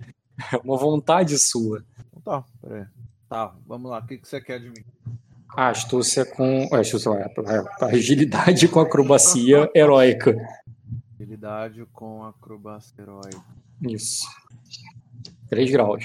É 0.52 0.56
uma 0.64 0.76
vontade 0.76 1.39
sua. 1.39 1.85
Tá, 2.24 2.44
peraí. 2.60 2.86
Tá, 3.28 3.55
vamos 3.66 3.90
lá. 3.90 3.98
O 3.98 4.06
que, 4.06 4.18
que 4.18 4.28
você 4.28 4.40
quer 4.40 4.60
de 4.60 4.70
mim? 4.70 4.84
A 5.56 5.68
astúcia 5.68 6.24
com. 6.24 6.68
é, 6.72 6.80
astúcia, 6.80 7.10
é, 7.10 7.84
é, 7.84 7.84
agilidade 7.94 8.66
com 8.68 8.80
acrobacia 8.80 9.70
heróica. 9.74 10.34
Habilidade 11.14 11.86
com 11.92 12.24
acrobacia 12.24 12.94
heróica. 13.02 13.42
Isso. 13.82 14.26
3 15.48 15.70
graus. 15.70 16.05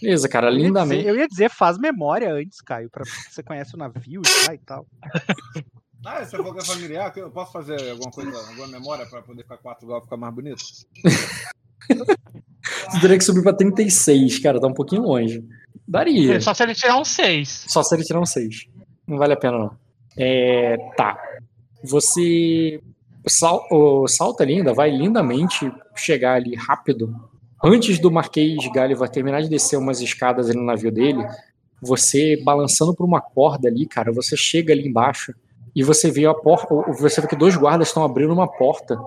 Beleza, 0.00 0.28
cara, 0.28 0.48
Eu 0.48 0.52
ia, 0.52 0.56
dizer, 0.58 0.66
lindamente. 0.68 1.06
eu 1.06 1.16
ia 1.16 1.28
dizer, 1.28 1.50
faz 1.50 1.78
memória 1.78 2.32
antes, 2.32 2.60
Caio, 2.60 2.90
pra 2.90 3.04
você 3.04 3.42
conhece 3.42 3.74
o 3.74 3.78
navio 3.78 4.20
já 4.44 4.54
e 4.54 4.58
tal. 4.58 4.86
Ah, 6.06 6.22
você 6.22 6.36
falou 6.36 6.52
que 6.52 6.60
é 6.60 6.64
familiar, 6.66 7.10
eu 7.16 7.30
posso 7.30 7.50
fazer 7.50 7.90
alguma 7.90 8.10
coisa, 8.10 8.36
alguma 8.36 8.66
memória 8.68 9.06
pra 9.06 9.22
poder 9.22 9.42
ficar 9.42 9.56
4 9.56 9.86
graus 9.86 10.04
ficar 10.04 10.18
mais 10.18 10.34
bonito? 10.34 10.62
Tu 12.92 13.00
teria 13.00 13.18
que 13.18 13.24
subir 13.24 13.42
pra 13.42 13.52
36, 13.52 14.38
cara, 14.38 14.60
tá 14.60 14.66
um 14.66 14.74
pouquinho 14.74 15.02
longe. 15.02 15.44
Daria. 15.86 16.40
Só 16.40 16.54
se 16.54 16.62
ele 16.62 16.74
tirar 16.74 16.96
um 16.96 17.04
6. 17.04 17.66
Só 17.68 17.82
se 17.82 17.94
ele 17.94 18.04
tirar 18.04 18.20
um 18.20 18.26
6. 18.26 18.66
Não 19.06 19.18
vale 19.18 19.34
a 19.34 19.36
pena, 19.36 19.58
não. 19.58 19.70
É, 20.16 20.76
tá. 20.96 21.18
Você 21.82 22.80
sal, 23.26 23.66
o, 23.70 24.06
salta 24.08 24.44
linda, 24.44 24.72
vai 24.72 24.90
lindamente 24.90 25.70
chegar 25.94 26.34
ali 26.34 26.54
rápido. 26.54 27.14
Antes 27.62 27.98
do 27.98 28.10
Marquês 28.10 28.66
Galiva 28.72 29.08
terminar 29.08 29.42
de 29.42 29.48
descer 29.48 29.76
umas 29.76 30.00
escadas 30.00 30.48
ali 30.48 30.58
no 30.58 30.64
navio 30.64 30.92
dele, 30.92 31.26
você 31.80 32.40
balançando 32.42 32.94
por 32.94 33.04
uma 33.04 33.20
corda 33.20 33.68
ali, 33.68 33.86
cara, 33.86 34.12
você 34.12 34.36
chega 34.36 34.72
ali 34.72 34.86
embaixo 34.86 35.34
e 35.74 35.82
você 35.82 36.10
vê 36.10 36.26
a 36.26 36.34
porta. 36.34 36.74
Você 36.98 37.20
vê 37.20 37.26
que 37.26 37.36
dois 37.36 37.56
guardas 37.56 37.88
estão 37.88 38.04
abrindo 38.04 38.32
uma 38.32 38.48
porta. 38.48 38.98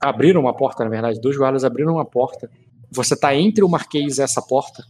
Abriram 0.00 0.40
uma 0.40 0.54
porta, 0.54 0.82
na 0.84 0.90
verdade. 0.90 1.20
Dois 1.20 1.36
guardas 1.36 1.64
abriram 1.64 1.94
uma 1.94 2.04
porta. 2.04 2.50
Você 2.92 3.16
tá 3.16 3.34
entre 3.34 3.64
o 3.64 3.68
Marquês 3.68 4.18
e 4.18 4.22
essa 4.22 4.42
porta. 4.42 4.84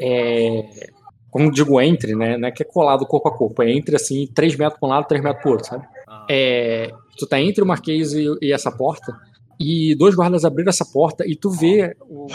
É, 0.00 0.90
como 1.30 1.50
digo 1.50 1.80
entre, 1.80 2.14
né? 2.14 2.36
Não 2.36 2.48
é 2.48 2.52
que 2.52 2.62
é 2.62 2.66
colado 2.66 3.06
corpo 3.06 3.28
a 3.28 3.36
corpo, 3.36 3.62
é 3.62 3.70
entre 3.70 3.96
assim, 3.96 4.26
3 4.34 4.56
metros 4.56 4.78
para 4.80 4.86
um 4.88 4.90
lado, 4.90 5.06
3 5.06 5.22
metros 5.22 5.42
pro 5.42 5.52
outro, 5.52 5.66
sabe? 5.66 5.86
Ah, 6.08 6.26
É, 6.30 6.90
tu 7.18 7.26
tá 7.26 7.40
entre 7.40 7.62
o 7.62 7.66
Marquês 7.66 8.12
e, 8.12 8.26
e 8.40 8.52
essa 8.52 8.70
porta, 8.70 9.14
e 9.58 9.94
dois 9.94 10.14
guardas 10.14 10.44
abriram 10.44 10.70
essa 10.70 10.84
porta, 10.84 11.26
e 11.26 11.34
tu 11.34 11.50
vê. 11.50 11.96
O, 12.00 12.26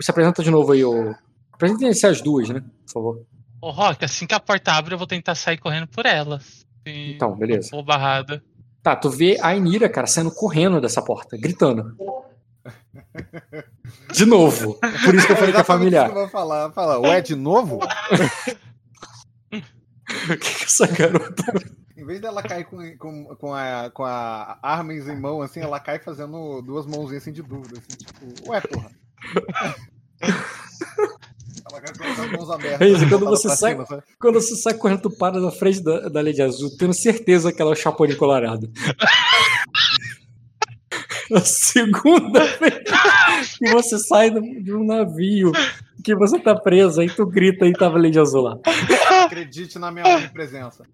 se 0.00 0.10
apresenta 0.10 0.42
de 0.42 0.50
novo 0.50 0.72
aí, 0.72 0.84
o. 0.84 1.14
Apresentem-se 1.52 2.06
as 2.06 2.20
duas, 2.20 2.48
né? 2.48 2.62
Por 2.86 2.92
favor. 2.92 3.26
Ô, 3.60 3.70
Rock, 3.70 4.04
assim 4.04 4.26
que 4.26 4.34
a 4.34 4.40
porta 4.40 4.72
abre, 4.72 4.94
eu 4.94 4.98
vou 4.98 5.06
tentar 5.06 5.34
sair 5.34 5.58
correndo 5.58 5.88
por 5.88 6.06
ela. 6.06 6.40
Então, 6.86 7.36
beleza. 7.36 7.70
for 7.70 7.82
barrada. 7.82 8.42
Tá, 8.82 8.94
tu 8.94 9.10
vê 9.10 9.36
a 9.42 9.54
Inira, 9.54 9.88
cara, 9.88 10.06
saindo 10.06 10.30
correndo 10.30 10.80
dessa 10.80 11.02
porta, 11.02 11.36
gritando. 11.36 11.96
De 14.12 14.24
novo. 14.26 14.78
Por 15.04 15.14
isso 15.14 15.26
que 15.26 15.32
eu 15.32 15.36
falei 15.36 15.52
que 15.54 15.60
é 15.60 15.64
familiar. 15.64 16.10
vou 16.12 16.28
falar. 16.28 16.70
Fala, 16.72 16.98
ué, 17.00 17.20
de 17.20 17.34
novo? 17.36 17.78
O 19.50 19.58
que, 20.38 20.38
que 20.38 20.64
essa 20.64 20.86
garota. 20.86 21.44
Em 21.96 22.04
vez 22.04 22.20
dela 22.20 22.42
cair 22.42 22.64
com, 22.64 22.96
com, 22.96 23.24
com, 23.36 23.52
a, 23.54 23.90
com 23.92 24.04
a 24.04 24.58
armas 24.62 25.08
em 25.08 25.16
mão, 25.20 25.42
assim, 25.42 25.60
ela 25.60 25.80
cai 25.80 25.98
fazendo 25.98 26.62
duas 26.62 26.86
mãozinhas 26.86 27.22
assim 27.22 27.32
de 27.32 27.42
dúvida. 27.42 27.78
Assim, 27.78 27.98
tipo, 27.98 28.50
ué, 28.50 28.60
porra. 28.60 28.90
ela 31.70 31.80
Com 31.80 32.22
as 32.22 32.30
mãos 32.32 32.50
abertas, 32.50 32.80
É 32.80 32.86
isso, 32.90 33.08
quando 33.08 33.20
botada 33.26 33.36
você 33.36 33.48
sai- 33.56 33.72
cima, 33.72 33.86
sabe? 33.86 34.02
Quando 34.20 34.34
você 34.40 34.56
sai 34.56 34.74
correndo, 34.74 35.02
tu 35.02 35.10
para 35.10 35.40
na 35.40 35.50
frente 35.50 35.80
da, 35.82 36.08
da 36.08 36.20
Lady 36.22 36.40
Azul, 36.40 36.70
tendo 36.78 36.94
certeza 36.94 37.52
que 37.52 37.60
ela 37.60 37.72
é 37.72 37.74
o 37.74 37.76
Chapolin 37.76 38.16
Colorado. 38.16 38.70
A 41.34 41.40
segunda 41.40 42.44
vez 42.58 43.56
que 43.58 43.70
você 43.72 43.98
sai 43.98 44.30
do- 44.30 44.40
de 44.62 44.72
um 44.72 44.84
navio 44.84 45.52
que 46.02 46.14
você 46.14 46.38
tá 46.38 46.54
preso, 46.54 47.00
aí 47.00 47.10
tu 47.10 47.26
grita 47.26 47.66
e 47.66 47.72
tava 47.72 47.98
Lady 48.00 48.18
Azul 48.18 48.42
lá. 48.42 48.58
Acredite 49.24 49.78
na 49.78 49.90
minha 49.90 50.06
onipresença. 50.16 50.84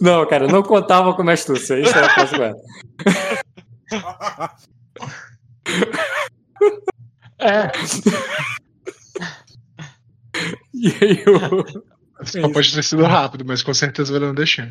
Não, 0.00 0.26
cara, 0.28 0.44
eu 0.44 0.50
não 0.50 0.62
contava 0.62 1.14
com 1.14 1.28
a 1.28 1.32
astúcia. 1.32 1.80
Isso 1.80 1.96
era 1.96 2.14
correta. 2.14 2.56
É, 7.38 7.70
E 10.72 10.88
aí 10.88 11.22
eu. 11.26 11.64
Só 12.24 12.48
pode 12.50 12.72
ter 12.72 12.82
sido 12.82 13.04
rápido, 13.04 13.44
mas 13.44 13.62
com 13.62 13.74
certeza 13.74 14.14
ele 14.16 14.26
não 14.26 14.34
deixou. 14.34 14.64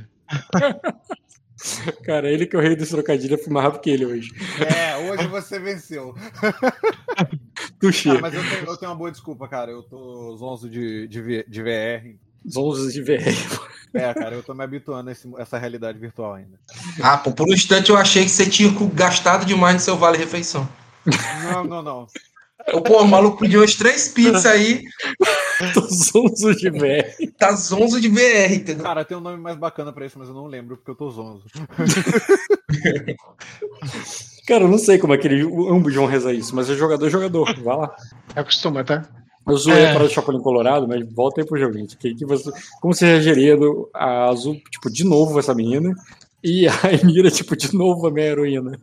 Cara, 2.03 2.29
ele 2.29 2.45
que 2.45 2.55
é 2.55 2.59
o 2.59 2.61
rei 2.61 2.75
dos 2.75 2.89
trocadilhos, 2.89 3.31
eu 3.37 3.43
fui 3.43 3.53
mais 3.53 3.65
rápido 3.65 3.81
que 3.81 3.89
ele 3.89 4.05
hoje. 4.05 4.31
É, 4.75 4.97
hoje 5.09 5.27
você 5.27 5.59
venceu. 5.59 6.13
Tuxi. 7.79 8.09
Cara, 8.09 8.21
mas 8.21 8.33
eu 8.33 8.41
tenho, 8.41 8.65
eu 8.65 8.77
tenho 8.77 8.91
uma 8.91 8.97
boa 8.97 9.11
desculpa, 9.11 9.47
cara. 9.47 9.71
Eu 9.71 9.83
tô 9.83 10.35
zonzo 10.37 10.69
de, 10.69 11.07
de, 11.07 11.45
de 11.47 11.61
VR. 11.63 12.15
Zonzos 12.49 12.93
de 12.93 13.01
VR. 13.01 13.23
É, 13.93 14.13
cara, 14.13 14.35
eu 14.35 14.43
tô 14.43 14.53
me 14.53 14.63
habituando 14.63 15.09
a 15.09 15.11
esse- 15.13 15.29
essa 15.37 15.57
realidade 15.57 15.97
virtual 15.99 16.33
ainda. 16.33 16.59
Ah, 17.01 17.17
pô, 17.17 17.31
por 17.31 17.47
um 17.47 17.53
instante 17.53 17.89
eu 17.91 17.97
achei 17.97 18.23
que 18.23 18.31
você 18.31 18.49
tinha 18.49 18.69
gastado 18.93 19.45
demais 19.45 19.75
no 19.75 19.79
seu 19.79 19.95
vale 19.97 20.17
refeição. 20.17 20.67
Não, 21.43 21.63
não, 21.63 21.81
não. 21.83 22.07
Eu, 22.67 22.81
pô, 22.81 23.01
o 23.01 23.07
maluco 23.07 23.37
pediu 23.39 23.59
umas 23.59 23.75
três 23.75 24.07
pizzas 24.07 24.45
aí, 24.45 24.81
Tô 25.73 25.81
zonzo 25.81 26.53
de 26.55 26.69
VR. 26.69 27.31
tá 27.37 27.53
zonzo 27.55 27.99
de 28.01 28.09
VR, 28.09 28.53
entendeu? 28.53 28.83
Cara, 28.83 29.05
tem 29.05 29.15
um 29.17 29.21
nome 29.21 29.37
mais 29.37 29.57
bacana 29.57 29.93
pra 29.93 30.05
isso, 30.05 30.17
mas 30.19 30.27
eu 30.27 30.33
não 30.33 30.47
lembro 30.47 30.75
porque 30.77 30.91
eu 30.91 30.95
tô 30.95 31.09
zonzo. 31.09 31.43
Cara, 34.47 34.63
eu 34.65 34.67
não 34.67 34.77
sei 34.77 34.97
como 34.97 35.13
é 35.13 35.17
que 35.17 35.27
ele, 35.27 35.41
ambos 35.69 35.93
vão 35.95 36.05
rezar 36.05 36.33
isso, 36.33 36.55
mas 36.55 36.69
é 36.69 36.75
jogador 36.75 37.07
é 37.07 37.09
jogador. 37.09 37.53
Vai 37.61 37.77
lá. 37.77 37.95
Acostuma, 38.35 38.83
tá? 38.83 39.05
Eu 39.47 39.57
zoei 39.57 39.77
É. 39.79 39.83
a 39.89 39.93
parada 39.93 40.07
do 40.07 40.13
Chapolin 40.13 40.41
Colorado, 40.41 40.87
mas 40.87 41.03
volta 41.13 41.41
aí 41.41 41.47
pro 41.47 41.59
jogo, 41.59 41.77
gente. 41.77 41.97
Que, 41.97 42.15
que 42.15 42.25
você, 42.25 42.49
como 42.81 42.93
você 42.93 43.05
reagiria 43.05 43.57
do, 43.57 43.89
a 43.93 44.29
Azul, 44.29 44.55
tipo, 44.71 44.89
de 44.89 45.03
novo 45.03 45.37
essa 45.39 45.53
menina, 45.53 45.93
e 46.43 46.67
a 46.67 46.73
Emira, 47.01 47.29
tipo, 47.31 47.55
de 47.55 47.73
novo 47.75 48.07
a 48.07 48.11
minha 48.11 48.27
heroína. 48.27 48.79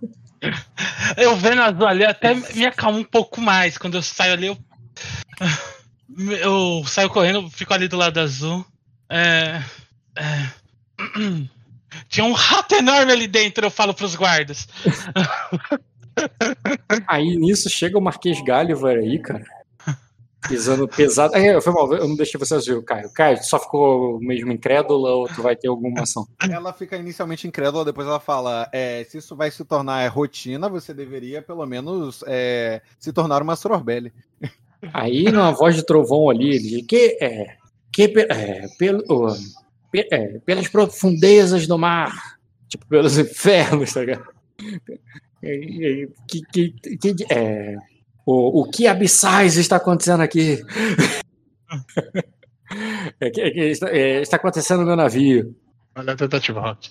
eu 1.16 1.36
vendo 1.36 1.60
azul 1.62 1.86
ali 1.86 2.04
até 2.04 2.34
me 2.34 2.66
acalmo 2.66 2.98
um 2.98 3.04
pouco 3.04 3.40
mais. 3.40 3.76
Quando 3.78 3.96
eu 3.96 4.02
saio 4.02 4.32
ali, 4.34 4.46
eu. 4.46 4.56
Eu 6.40 6.84
saio 6.86 7.10
correndo, 7.10 7.48
fico 7.50 7.72
ali 7.72 7.88
do 7.88 7.96
lado 7.96 8.14
da 8.14 8.22
azul. 8.22 8.64
É, 9.08 9.62
é, 10.16 10.50
Tinha 12.08 12.24
um 12.24 12.32
rato 12.32 12.74
enorme 12.74 13.12
ali 13.12 13.26
dentro, 13.26 13.66
eu 13.66 13.70
falo 13.70 13.94
pros 13.94 14.14
guardas. 14.14 14.68
Aí 17.06 17.36
nisso 17.36 17.70
chega 17.70 17.96
o 17.96 18.00
Marquês 18.00 18.40
Gulliver 18.40 18.98
aí, 18.98 19.18
cara. 19.18 19.44
Pisando 20.46 20.88
pesado. 20.88 21.34
É, 21.36 21.60
foi 21.60 21.72
mal, 21.72 21.92
eu 21.94 22.08
não 22.08 22.16
deixei 22.16 22.38
você 22.38 22.54
azul, 22.54 22.82
Caio. 22.82 23.12
Caio, 23.12 23.38
tu 23.38 23.46
só 23.46 23.58
ficou 23.58 24.18
mesmo 24.20 24.52
incrédula 24.52 25.12
ou 25.12 25.28
tu 25.28 25.42
vai 25.42 25.54
ter 25.54 25.68
alguma 25.68 26.02
ação? 26.02 26.26
Ela 26.50 26.72
fica 26.72 26.96
inicialmente 26.96 27.46
incrédula, 27.46 27.84
depois 27.84 28.06
ela 28.06 28.20
fala: 28.20 28.68
é, 28.72 29.04
se 29.04 29.18
isso 29.18 29.36
vai 29.36 29.50
se 29.50 29.64
tornar 29.64 30.06
rotina, 30.08 30.68
você 30.68 30.94
deveria 30.94 31.42
pelo 31.42 31.64
menos 31.66 32.24
é, 32.26 32.80
se 32.98 33.12
tornar 33.12 33.42
uma 33.42 33.54
Sorbelli. 33.54 34.12
Aí, 34.92 35.24
numa 35.24 35.52
voz 35.52 35.74
de 35.76 35.84
trovão 35.84 36.30
ali, 36.30 36.50
ele 36.56 36.68
diz 36.68 36.86
que 36.86 37.18
é, 37.20 37.56
que 37.92 38.04
é, 38.28 38.66
pelo, 38.78 39.02
é, 39.94 40.38
pelas 40.38 40.68
profundezas 40.68 41.66
do 41.66 41.78
mar, 41.78 42.38
tipo, 42.68 42.86
pelos 42.86 43.18
infernos, 43.18 43.92
tá 43.92 44.00
ligado? 44.00 44.24
Que, 45.42 46.08
que, 46.52 46.70
que, 46.98 47.16
é, 47.32 47.76
o, 48.26 48.60
o 48.60 48.70
que 48.70 48.86
abissais 48.86 49.56
está 49.56 49.76
acontecendo 49.76 50.22
aqui? 50.22 50.62
É, 53.20 53.30
que- 53.30 53.40
é 53.40 53.50
que 53.50 53.60
está, 53.62 53.88
é, 53.90 54.22
está 54.22 54.36
acontecendo 54.36 54.80
no 54.82 54.86
meu 54.86 54.94
navio. 54.94 55.56
Olha 55.96 56.12
a 56.12 56.16
tentativa, 56.16 56.60
Rock. 56.60 56.88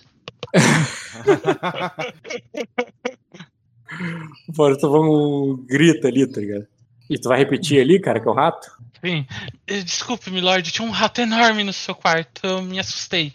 Fora, 4.56 4.78
tu 4.78 4.90
vamos 4.90 5.66
grita 5.68 6.08
ali, 6.10 6.28
tá 6.28 6.42
ligado? 6.42 6.68
E 7.10 7.18
tu 7.18 7.28
vai 7.28 7.40
repetir 7.40 7.82
ali, 7.82 8.00
cara, 8.00 8.20
que 8.20 8.28
é 8.28 8.32
o 8.32 8.36
rato? 8.36 8.70
Sim. 9.04 9.26
Eh, 9.66 9.82
Desculpe, 9.82 10.30
milord, 10.30 10.72
tinha 10.72 10.88
um 10.88 10.92
rato 10.92 11.22
enorme 11.22 11.64
no 11.64 11.74
seu 11.74 11.96
quarto, 11.96 12.46
eu 12.46 12.62
me 12.62 12.80
assustei. 12.80 13.34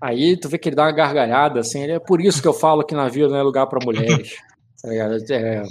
Aí 0.00 0.36
tu 0.36 0.48
vê 0.48 0.58
que 0.58 0.68
ele 0.68 0.76
dá 0.76 0.84
uma 0.84 0.92
gargalhada, 0.92 1.60
assim, 1.60 1.82
ele 1.82 1.92
é 1.92 1.98
por 1.98 2.20
isso 2.20 2.42
que 2.42 2.46
eu 2.46 2.52
falo 2.52 2.84
que 2.84 2.94
navio 2.94 3.28
não 3.28 3.36
é 3.36 3.42
lugar 3.42 3.66
pra 3.66 3.82
mulheres. 3.82 4.36
tá 4.82 4.88
ligado? 4.90 5.16
É, 5.32 5.62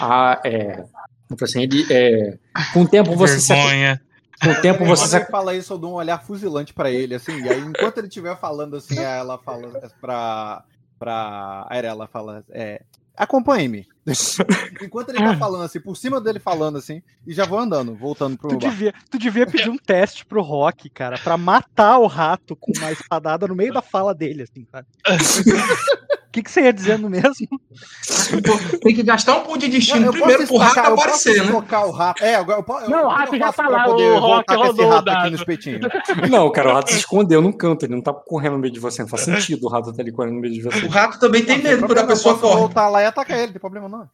a, 0.00 0.40
é, 0.44 0.84
tipo 1.28 1.44
assim, 1.44 1.62
ele, 1.62 1.86
é, 1.88 2.36
com 2.74 2.82
o 2.82 2.88
tempo 2.88 3.14
você 3.14 3.38
se, 3.38 3.54
Vergonha. 3.54 4.00
com 4.42 4.50
o 4.50 4.60
tempo 4.60 4.84
você 4.84 5.08
Quando 5.08 5.24
se, 5.24 5.30
fala 5.30 5.54
isso, 5.54 5.72
eu 5.72 5.78
dou 5.78 5.92
um 5.92 5.94
olhar 5.94 6.18
fuzilante 6.18 6.74
pra 6.74 6.90
ele, 6.90 7.14
assim. 7.14 7.40
E 7.40 7.48
aí, 7.48 7.60
enquanto 7.60 7.98
ele 7.98 8.08
estiver 8.08 8.36
falando 8.36 8.76
assim, 8.76 8.98
ela 8.98 9.38
fala 9.38 9.68
pra. 10.00 10.64
pra 10.98 11.66
a 11.68 11.74
Arela 11.74 12.08
fala: 12.08 12.44
é, 12.50 12.82
acompanhe-me. 13.16 13.86
enquanto 14.82 15.10
ele 15.10 15.18
tá 15.18 15.36
falando 15.36 15.64
assim, 15.64 15.80
por 15.80 15.96
cima 15.96 16.20
dele 16.20 16.38
falando 16.38 16.78
assim, 16.78 17.02
e 17.26 17.32
já 17.32 17.44
vou 17.44 17.58
andando, 17.58 17.94
voltando 17.94 18.36
pro 18.36 18.48
Tu 18.50 18.58
bar. 18.58 18.70
devia, 18.70 18.94
tu 19.10 19.18
devia 19.18 19.46
pedir 19.46 19.68
um 19.70 19.76
teste 19.76 20.24
pro 20.24 20.42
Rock, 20.42 20.88
cara, 20.90 21.18
pra 21.18 21.36
matar 21.36 21.98
o 21.98 22.06
rato 22.06 22.54
com 22.56 22.72
uma 22.76 22.92
espadada 22.92 23.46
no 23.46 23.54
meio 23.54 23.72
da 23.72 23.82
fala 23.82 24.14
dele, 24.14 24.42
assim, 24.42 24.66
sabe? 24.70 24.86
O 26.38 26.40
que, 26.40 26.44
que 26.44 26.50
você 26.52 26.60
ia 26.62 26.72
dizendo 26.72 27.10
mesmo? 27.10 27.32
Tem 28.80 28.94
que 28.94 29.02
gastar 29.02 29.36
um 29.38 29.40
ponto 29.40 29.58
de 29.58 29.68
destino 29.68 30.06
Eu 30.06 30.12
primeiro 30.12 30.46
posso 30.46 30.52
pro 30.52 30.56
rato 30.58 30.78
eu 30.78 30.94
aparecer, 30.94 31.30
posso 31.50 31.52
né? 31.72 31.78
o 31.86 31.90
rato. 31.90 32.24
É, 32.24 32.34
agora 32.36 32.60
eu 32.66 32.74
eu- 32.84 32.90
Não, 32.90 33.06
o 33.06 33.08
rato 33.08 33.34
eu 33.34 33.38
já 33.38 33.46
tá 33.46 33.52
pra 33.52 33.68
lá, 33.68 33.84
poder 33.84 34.10
o 34.12 34.20
voltar 34.20 34.54
Rock 34.54 34.66
rodou 34.68 34.86
o 34.86 34.90
rato 34.90 35.08
aqui 35.08 35.30
no 35.30 35.36
espetinho. 35.36 35.80
Não, 36.30 36.50
cara, 36.52 36.70
o 36.70 36.74
rato 36.74 36.90
se 36.92 36.98
escondeu 36.98 37.42
num 37.42 37.50
canto, 37.52 37.84
ele 37.84 37.94
não 37.94 38.02
tá 38.02 38.12
correndo 38.12 38.52
no 38.52 38.58
meio 38.60 38.72
de 38.72 38.78
você, 38.78 39.02
não 39.02 39.08
faz 39.08 39.22
sentido 39.22 39.66
o 39.66 39.68
rato 39.68 39.92
tá 39.92 40.00
ali 40.02 40.12
correndo 40.12 40.34
no 40.34 40.40
meio 40.40 40.54
de 40.54 40.62
você. 40.62 40.86
O 40.86 40.88
rato 40.88 41.18
também 41.18 41.44
tem 41.44 41.58
Não, 41.58 41.64
medo 41.64 41.86
quando 41.86 41.98
a 41.98 42.02
eu 42.02 42.06
pessoa 42.06 42.38
corre. 42.38 42.56
voltar 42.56 42.88
lá 42.88 43.02
e 43.02 43.06
atacar 43.06 43.36
ele, 43.36 43.46
não 43.46 43.52
tem 43.52 43.60
problema 43.60 43.88
não. 43.88 44.08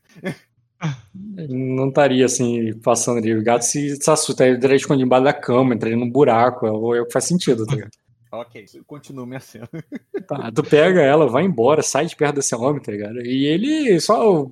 Ele 1.39 1.55
não 1.55 1.89
estaria 1.89 2.25
assim, 2.27 2.73
passando 2.81 3.19
ali. 3.19 3.35
O 3.35 3.43
gato 3.43 3.63
se, 3.63 3.97
se 3.97 4.11
assusta, 4.11 4.47
ele 4.47 4.75
escondido 4.77 5.07
embaixo 5.07 5.25
da 5.25 5.33
cama, 5.33 5.75
entraria 5.75 5.97
num 5.97 6.11
buraco, 6.11 6.67
ou 6.67 6.95
é 6.95 7.01
o 7.01 7.07
que 7.07 7.13
faz 7.13 7.25
sentido, 7.25 7.65
tá 7.67 7.75
ligado? 7.75 7.91
Ok, 8.41 8.65
continua 8.87 9.27
minha 9.27 9.41
cena. 9.41 9.69
Tá, 10.27 10.51
tu 10.51 10.63
pega 10.65 11.03
ela, 11.03 11.29
vai 11.29 11.45
embora, 11.45 11.83
sai 11.83 12.07
de 12.07 12.17
perto 12.17 12.37
desse 12.37 12.55
homem, 12.55 12.81
tá 12.81 12.91
ligado? 12.91 13.21
E 13.21 13.45
ele 13.45 14.01
só, 14.01 14.47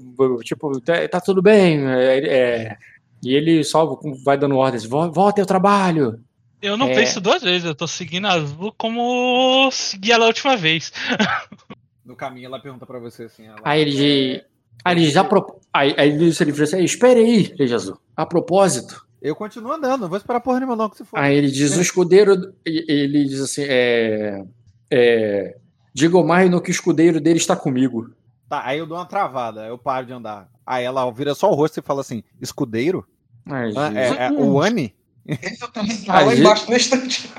tipo, 0.45 0.79
tá, 0.83 1.09
tá 1.09 1.19
tudo 1.19 1.41
bem, 1.41 1.87
é, 1.89 2.19
é, 2.19 2.77
e 3.23 3.35
ele 3.35 3.65
só 3.65 3.99
vai 4.23 4.37
dando 4.37 4.57
ordens, 4.59 4.85
"Vo- 4.85 5.11
volta 5.11 5.41
ao 5.41 5.47
trabalho. 5.47 6.21
Eu 6.61 6.77
não 6.77 6.89
É. 6.89 6.95
penso 6.95 7.23
duas 7.23 7.43
vezes, 7.43 7.65
eu 7.65 7.75
tô 7.75 7.87
seguindo 7.87 8.27
a 8.27 8.33
azul 8.33 8.75
como 8.77 9.71
segui 9.73 10.13
ela 10.13 10.25
a 10.27 10.29
última 10.29 10.57
vez. 10.57 10.93
No 12.05 12.17
caminho 12.17 12.47
ela 12.47 12.61
pergunta 12.61 12.85
pra 12.85 12.99
você 12.99 13.23
assim. 13.25 13.47
Ela, 13.47 13.57
Aí 13.65 13.81
ele 13.81 13.91
diz, 13.93 14.45
aí 14.85 14.97
ele 14.97 15.09
já, 15.11 15.23
pro- 15.25 15.59
aí, 15.73 15.95
aí 15.97 16.09
ele 16.11 16.19
diz 16.19 16.41
ele 16.41 16.51
diz 16.53 16.61
assim, 16.61 16.83
espere 16.85 17.21
aí, 17.21 17.55
Leite 17.59 17.73
Azul, 17.75 17.97
a 18.17 18.27
propósito. 18.27 19.07
Eu 19.23 19.37
continuo 19.37 19.73
andando, 19.73 20.01
não 20.03 20.09
vou 20.09 20.19
esperar 20.19 20.41
porra 20.41 20.59
nenhuma 20.59 20.75
não, 20.75 20.91
que 20.91 20.97
se 20.97 21.05
for. 21.05 21.17
Aí 21.19 21.37
ele 21.37 21.49
diz, 21.51 21.77
o 21.77 21.81
escudeiro, 21.81 22.53
ele 22.67 23.25
diz 23.25 23.41
assim, 23.41 23.63
é, 23.69 24.43
é, 24.91 25.57
diga 25.95 26.17
ao 26.17 26.27
Mario 26.27 26.61
que 26.61 26.71
o 26.71 26.73
escudeiro 26.73 27.21
dele 27.21 27.39
está 27.39 27.55
comigo. 27.55 28.11
Tá, 28.49 28.63
aí 28.67 28.79
eu 28.81 28.87
dou 28.87 28.99
uma 28.99 29.07
travada, 29.07 29.65
eu 29.67 29.79
paro 29.79 30.07
de 30.07 30.13
andar. 30.13 30.49
Aí 30.67 30.85
ela 30.85 31.09
vira 31.13 31.35
só 31.37 31.51
o 31.51 31.55
rosto 31.55 31.79
e 31.79 31.83
fala 31.83 32.01
assim, 32.01 32.25
escudeiro? 32.41 33.07
Aí, 33.47 33.73
Ah, 33.77 33.93
É, 33.95 34.27
é 34.27 34.33
o 34.33 34.61
Annie? 34.61 34.93
Exatamente. 35.27 36.05
Tá 36.07 36.21
lá 36.21 36.31
Aí- 36.33 36.41
embaixo 36.41 36.69
na 36.71 36.77
estante. 36.77 37.33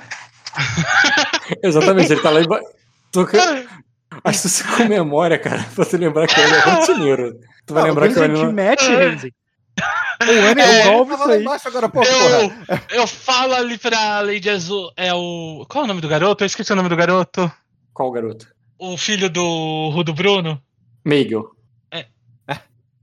Exatamente, 1.62 2.12
ele 2.14 2.22
tá 2.22 2.30
lá 2.30 2.42
embaixo. 2.42 2.66
Toca... 3.12 3.38
Acho 4.24 4.42
que 4.44 4.50
você 4.50 4.64
comemora, 4.78 5.38
cara, 5.40 5.66
pra 5.76 5.84
tu 5.86 5.98
lembrar 5.98 6.28
que 6.28 6.40
ele 6.40 6.54
é 6.54 6.60
rotineiro. 6.60 7.40
Tu 7.66 7.74
vai 7.74 7.82
Não, 7.84 7.90
lembrar 7.90 8.08
que 8.08 8.14
Você 8.14 8.24
ele 8.26 8.36
te 8.36 8.44
não... 8.46 8.52
mete, 8.54 8.86
Renzi. 8.96 9.34
O 10.22 10.52
Annie 10.52 10.64
É, 10.64 10.80
é, 10.80 10.84
tava 10.84 11.14
isso 11.14 11.28
lá 11.28 11.34
aí. 11.34 11.42
embaixo 11.42 11.68
agora, 11.68 11.90
pô. 11.90 12.04
Eu, 12.04 12.52
eu 12.92 13.08
falo 13.08 13.54
ali 13.54 13.78
pra 13.78 14.22
Lady 14.22 14.50
Azul, 14.50 14.92
é 14.96 15.14
o. 15.14 15.66
Qual 15.70 15.84
é 15.84 15.86
o 15.86 15.88
nome 15.88 16.02
do 16.02 16.08
garoto? 16.08 16.44
Eu 16.44 16.48
esqueci 16.48 16.72
o 16.72 16.76
nome 16.76 16.90
do 16.90 16.96
garoto. 16.96 17.52
Qual 17.94 18.12
garoto? 18.12 18.48
O 18.78 18.98
filho 18.98 19.30
do 19.30 19.90
Rudo 19.90 20.14
Bruno. 20.14 20.62
Meigel. 21.06 21.54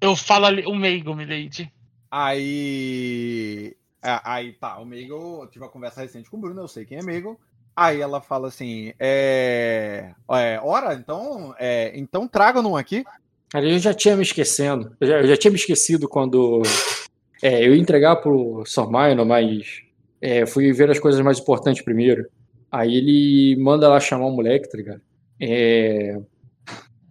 Eu 0.01 0.17
falo 0.17 0.47
ali, 0.47 0.65
o 0.67 0.75
Meigo, 0.75 1.15
Milady. 1.15 1.71
Aí. 2.11 3.77
é, 4.03 4.21
Aí 4.25 4.53
tá, 4.55 4.81
o 4.81 4.95
eu 4.95 5.47
tive 5.51 5.65
uma 5.65 5.71
conversa 5.71 6.01
recente 6.01 6.31
com 6.31 6.39
o 6.39 6.41
Bruno, 6.41 6.63
eu 6.63 6.69
sei 6.69 6.87
quem 6.87 6.99
é 6.99 7.03
Meagle. 7.03 7.39
Aí 7.77 8.01
ela 8.01 8.21
fala 8.21 8.49
assim: 8.49 8.95
é. 8.99 10.13
é 10.31 10.61
ora, 10.63 10.95
então. 10.95 11.55
É, 11.59 11.93
então 11.95 12.27
traga-no 12.27 12.77
aqui. 12.77 13.05
Cara, 13.51 13.69
eu 13.69 13.79
já 13.79 13.93
tinha 13.93 14.17
me 14.17 14.23
esquecendo. 14.23 14.97
Eu 15.01 15.07
já, 15.07 15.21
eu 15.21 15.29
já 15.29 15.37
tinha 15.37 15.51
me 15.51 15.57
esquecido 15.57 16.09
quando 16.09 16.63
É, 17.43 17.67
eu 17.67 17.75
ia 17.75 17.81
entregar 17.81 18.17
pro 18.17 18.63
Sormaino, 18.67 19.25
mas 19.25 19.83
é, 20.21 20.45
fui 20.47 20.73
ver 20.73 20.91
as 20.91 20.99
coisas 20.99 21.21
mais 21.23 21.39
importantes 21.39 21.83
primeiro. 21.83 22.27
Aí 22.71 22.95
ele 22.95 23.57
manda 23.57 23.89
lá 23.89 23.99
chamar 23.99 24.27
o 24.27 24.31
moleque, 24.31 24.71
tá 24.71 24.77
ligado? 24.77 25.01
É, 25.41 26.21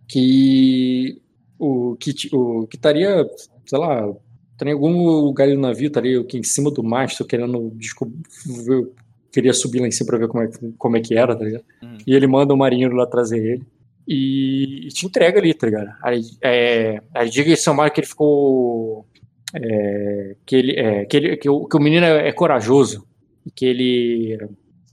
que 0.07 1.19
o 1.57 1.95
que 1.99 2.13
o 2.31 2.67
que 2.67 2.77
estaria, 2.77 3.27
sei 3.65 3.79
lá, 3.79 4.07
estaria 4.51 4.71
em 4.71 4.75
algum 4.75 5.03
lugar 5.25 5.47
no 5.49 5.59
navio, 5.59 5.87
estaria 5.87 6.19
aqui 6.19 6.37
em 6.37 6.43
cima 6.43 6.71
do 6.71 6.83
mastro 6.83 7.25
querendo 7.25 7.71
descobrir, 7.75 8.21
queria 9.31 9.53
subir 9.53 9.81
lá 9.81 9.87
em 9.87 9.91
cima 9.91 10.07
pra 10.07 10.19
ver 10.19 10.27
como 10.27 10.43
é, 10.43 10.49
como 10.77 10.97
é 10.97 11.01
que 11.01 11.15
era, 11.15 11.35
tá 11.35 11.43
ligado? 11.43 11.65
Hum. 11.83 11.97
E 12.05 12.13
ele 12.15 12.27
manda 12.27 12.53
o 12.53 12.57
marinheiro 12.57 12.95
lá 12.95 13.05
trazer 13.05 13.39
ele 13.39 13.65
e, 14.09 14.87
e 14.87 14.89
te 14.89 15.05
entrega 15.05 15.39
ali, 15.39 15.53
tá 15.53 15.67
ligado? 15.67 15.89
Aí, 16.01 16.21
é, 16.41 17.01
aí 17.13 17.29
diga 17.29 17.51
esse 17.51 17.71
Mário 17.71 17.93
que 17.93 17.99
ele 18.01 18.07
ficou 18.07 19.05
é, 19.53 20.35
que 20.45 20.55
ele 20.55 20.79
é, 20.79 21.05
que 21.05 21.17
ele 21.17 21.37
que 21.37 21.47
o, 21.49 21.65
que 21.67 21.77
o 21.77 21.79
menino 21.79 22.05
é, 22.05 22.31
corajoso 22.31 23.05
e 23.45 23.51
que 23.51 23.65
ele 23.65 24.37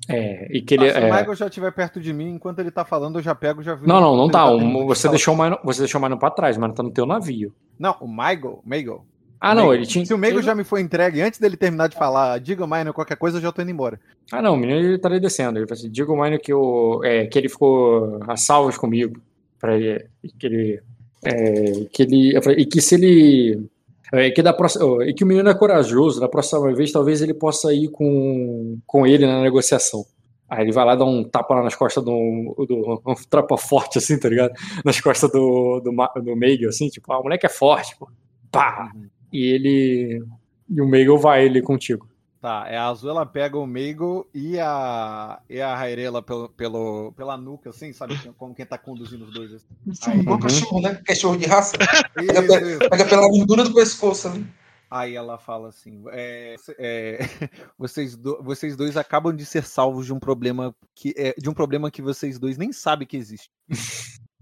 é, 0.09 0.49
e 0.57 0.61
que 0.63 0.75
ele 0.75 0.89
Ah, 0.89 0.93
se 0.93 0.99
o 0.99 1.03
é, 1.03 1.11
Michael 1.11 1.35
já 1.35 1.47
estiver 1.47 1.73
perto 1.73 2.01
de 2.01 2.13
mim, 2.13 2.29
enquanto 2.31 2.59
ele 2.61 2.71
tá 2.71 2.85
falando, 2.85 3.19
eu 3.19 3.23
já 3.23 3.35
pego, 3.35 3.63
já 3.63 3.75
vi. 3.75 3.87
não, 3.89 4.01
não, 4.01 4.17
não 4.17 4.29
tá. 4.31 4.49
o- 4.51 4.61
muito 4.61 4.87
você 4.87 5.09
deixou 5.09 5.35
o 5.35 5.43
Mino, 5.43 5.59
você 5.65 5.81
deixou 5.81 6.01
o 6.01 6.05
Mino 6.05 6.19
pra 6.19 6.31
trás, 6.31 6.57
mas 6.57 6.75
tá 6.75 6.83
no 6.83 6.91
teu 6.93 7.07
navio. 7.07 7.53
Não, 7.79 7.97
o 8.01 8.07
Michael, 8.09 8.61
Michael. 8.65 9.05
Ah, 9.41 9.55
não, 9.55 9.69
Meigo. 9.69 9.75
ele 9.75 9.87
tinha. 9.87 10.05
Se 10.05 10.15
o 10.15 10.19
Meigo 10.19 10.41
já 10.43 10.55
me 10.55 10.65
foi 10.65 10.81
entregue 10.81 11.21
antes 11.21 11.39
dele 11.39 11.57
terminar 11.57 11.89
de 11.89 11.97
falar, 11.97 12.39
diga 12.41 12.67
Minor, 12.67 12.93
qualquer 12.93 13.17
coisa, 13.17 13.39
eu 13.39 13.43
já 13.43 13.53
tô 13.53 13.63
indo 13.63 13.71
embora. 13.71 14.01
Ah, 14.33 14.43
não, 14.43 14.55
o 14.55 14.57
menino 14.57 14.81
ele 14.81 14.97
estaria 14.97 15.21
descendo. 15.21 15.59
Ele 15.59 15.67
falou 15.67 15.79
assim: 15.79 15.91
diga 15.91 16.13
o 16.13 16.23
Mino 16.23 16.39
que, 16.39 16.53
eu, 16.53 17.01
é, 17.05 17.27
que 17.27 17.39
ele 17.39 17.49
ficou 17.49 18.21
a 18.27 18.37
salvas 18.37 18.77
comigo. 18.77 19.21
Pra 19.59 19.77
ele, 19.77 20.07
que 20.39 20.47
ele. 20.47 20.83
é, 21.25 21.87
que 21.93 22.03
ele 22.03 22.41
falei, 22.43 22.61
e 22.61 22.67
que 22.67 22.81
se 22.81 22.95
ele. 22.95 23.69
é, 24.13 24.31
que 24.31 24.43
da 24.43 24.53
próxima, 24.53 25.05
e 25.05 25.15
que 25.15 25.25
o 25.25 25.27
menino 25.27 25.49
é 25.49 25.55
corajoso, 25.55 26.21
da 26.21 26.29
próxima 26.29 26.73
vez 26.75 26.93
talvez 26.93 27.23
ele 27.23 27.35
possa 27.35 27.73
ir 27.73 27.89
com, 27.89 28.79
com 28.87 29.07
ele 29.07 29.27
na 29.27 29.43
negociação. 29.43 30.05
Aí 30.49 30.63
ele 30.63 30.73
vai 30.73 30.85
lá 30.85 30.95
dar 30.95 31.05
um 31.05 31.25
tapa 31.25 31.57
lá 31.57 31.63
nas 31.63 31.75
costas 31.75 32.05
do, 32.05 32.55
do 32.69 33.03
um 33.05 33.15
trapa 33.29 33.57
forte, 33.57 33.99
assim, 33.99 34.19
tá 34.19 34.29
ligado? 34.29 34.53
Nas 34.85 35.01
costas 35.01 35.31
do, 35.31 35.81
do, 35.81 35.91
do 36.23 36.37
Meigel, 36.37 36.69
assim, 36.69 36.89
tipo, 36.89 37.13
ah, 37.13 37.19
o 37.19 37.25
moleque 37.25 37.47
é 37.47 37.49
forte, 37.49 37.97
pô. 37.97 38.09
Pá! 38.51 38.93
E 39.37 39.45
ele. 39.53 40.25
E 40.69 40.81
o 40.81 40.87
Meigel 40.89 41.19
vai 41.19 41.45
ele 41.45 41.61
contigo. 41.63 42.09
Tá, 42.41 42.67
é 42.69 42.77
a 42.77 42.87
Azul, 42.89 43.11
ela 43.11 43.27
pega 43.27 43.59
o 43.59 43.67
Meigo 43.67 44.29
e 44.33 44.59
a, 44.61 45.41
e 45.49 45.61
a 45.61 45.75
Rairela 45.75 46.23
pelo, 46.23 46.49
pelo, 46.51 47.13
pela 47.17 47.37
nuca, 47.37 47.71
assim, 47.71 47.93
sabe? 47.93 48.17
Como 48.37 48.55
quem 48.55 48.65
tá 48.65 48.79
conduzindo 48.79 49.25
os 49.25 49.33
dois. 49.35 49.53
Assim. 49.55 49.67
Aí, 50.11 50.21
Igual 50.21 50.39
cachorro, 50.39 50.81
né? 50.81 50.95
Cachorro 51.05 51.37
de 51.37 51.47
raça. 51.47 51.77
Pega, 52.15 52.41
Isso, 52.41 52.49
pe- 52.49 52.71
isso. 52.71 52.79
pega 52.91 53.05
pela 53.07 53.29
gordura 53.29 53.65
do 53.65 53.75
pescoço 53.75 54.29
ali. 54.29 54.47
Aí 54.89 55.17
ela 55.17 55.39
fala 55.39 55.69
assim: 55.71 56.05
é, 56.13 56.55
é, 56.79 57.19
vocês, 57.77 58.17
do- 58.17 58.41
vocês 58.43 58.77
dois 58.77 58.97
acabam 58.97 59.35
de 59.35 59.45
ser 59.45 59.65
salvos 59.65 60.07
de 60.07 60.13
um 60.13 60.19
problema 60.21 60.73
que 60.95 61.13
é, 61.17 61.35
de 61.37 61.49
um 61.51 61.55
problema 61.55 61.91
que 61.91 62.03
vocês 62.03 62.39
dois 62.39 62.57
nem 62.57 62.73
sabem 62.73 63.09
que 63.09 63.17
existe. 63.17 63.51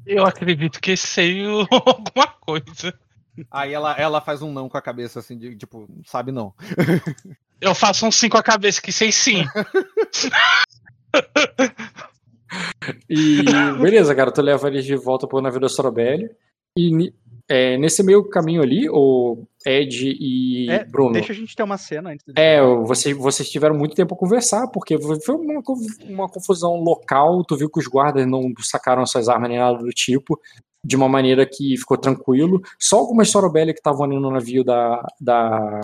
Eu 0.05 0.27
acredito 0.27 0.81
que 0.81 0.95
sei 0.97 1.43
alguma 1.71 2.27
coisa. 2.41 2.93
Aí 3.51 3.73
ela, 3.73 3.95
ela 3.99 4.21
faz 4.21 4.43
um 4.43 4.53
não 4.53 4.69
com 4.69 4.77
a 4.77 4.83
cabeça, 4.83 5.19
assim, 5.19 5.37
de 5.37 5.57
tipo, 5.57 5.89
sabe 6.05 6.31
não. 6.33 6.53
Eu 7.61 7.75
faço 7.75 8.07
um 8.07 8.11
sim 8.11 8.29
com 8.29 8.37
a 8.37 8.43
cabeça, 8.43 8.81
que 8.81 8.93
sei 8.93 9.11
sim. 9.11 9.45
E 13.09 13.43
beleza, 13.81 14.15
cara, 14.15 14.31
tu 14.31 14.43
leva 14.43 14.69
eles 14.69 14.85
de 14.85 14.97
volta 14.97 15.27
pro 15.27 15.41
navio 15.41 15.61
da 15.61 15.69
Sorobelli. 15.69 16.31
E 16.77 17.13
é, 17.49 17.77
nesse 17.77 18.03
meio 18.03 18.29
caminho 18.29 18.63
ali, 18.63 18.89
o 18.89 19.45
Ed 19.67 20.17
e 20.19 20.71
É, 20.71 20.85
Bruno. 20.85 21.13
Deixa 21.13 21.33
a 21.33 21.37
gente 21.37 21.55
ter 21.55 21.63
uma 21.63 21.77
cena 21.77 22.11
antes 22.11 22.25
de 22.27 22.33
É, 22.41 22.61
vocês, 22.63 23.17
vocês 23.17 23.51
tiveram 23.51 23.77
muito 23.77 23.95
tempo 23.95 24.15
a 24.15 24.19
conversar, 24.19 24.67
porque 24.69 24.99
foi 24.99 25.35
uma, 25.35 25.63
uma 26.05 26.29
confusão 26.29 26.77
local. 26.77 27.45
Tu 27.45 27.57
viu 27.57 27.71
que 27.71 27.79
os 27.79 27.87
guardas 27.87 28.27
não 28.27 28.53
sacaram 28.61 29.05
suas 29.07 29.29
armas 29.29 29.51
nem 29.51 29.59
nada 29.59 29.79
do 29.79 29.91
tipo, 29.91 30.41
de 30.85 30.95
uma 30.97 31.09
maneira 31.09 31.47
que 31.47 31.77
ficou 31.79 31.97
tranquilo. 31.97 32.61
Só 32.79 32.99
algumas 32.99 33.31
Sorobelli 33.31 33.73
que 33.73 33.81
estavam 33.81 34.05
ali 34.05 34.19
no 34.19 34.31
navio 34.31 34.63
da, 34.63 35.01
da, 35.21 35.81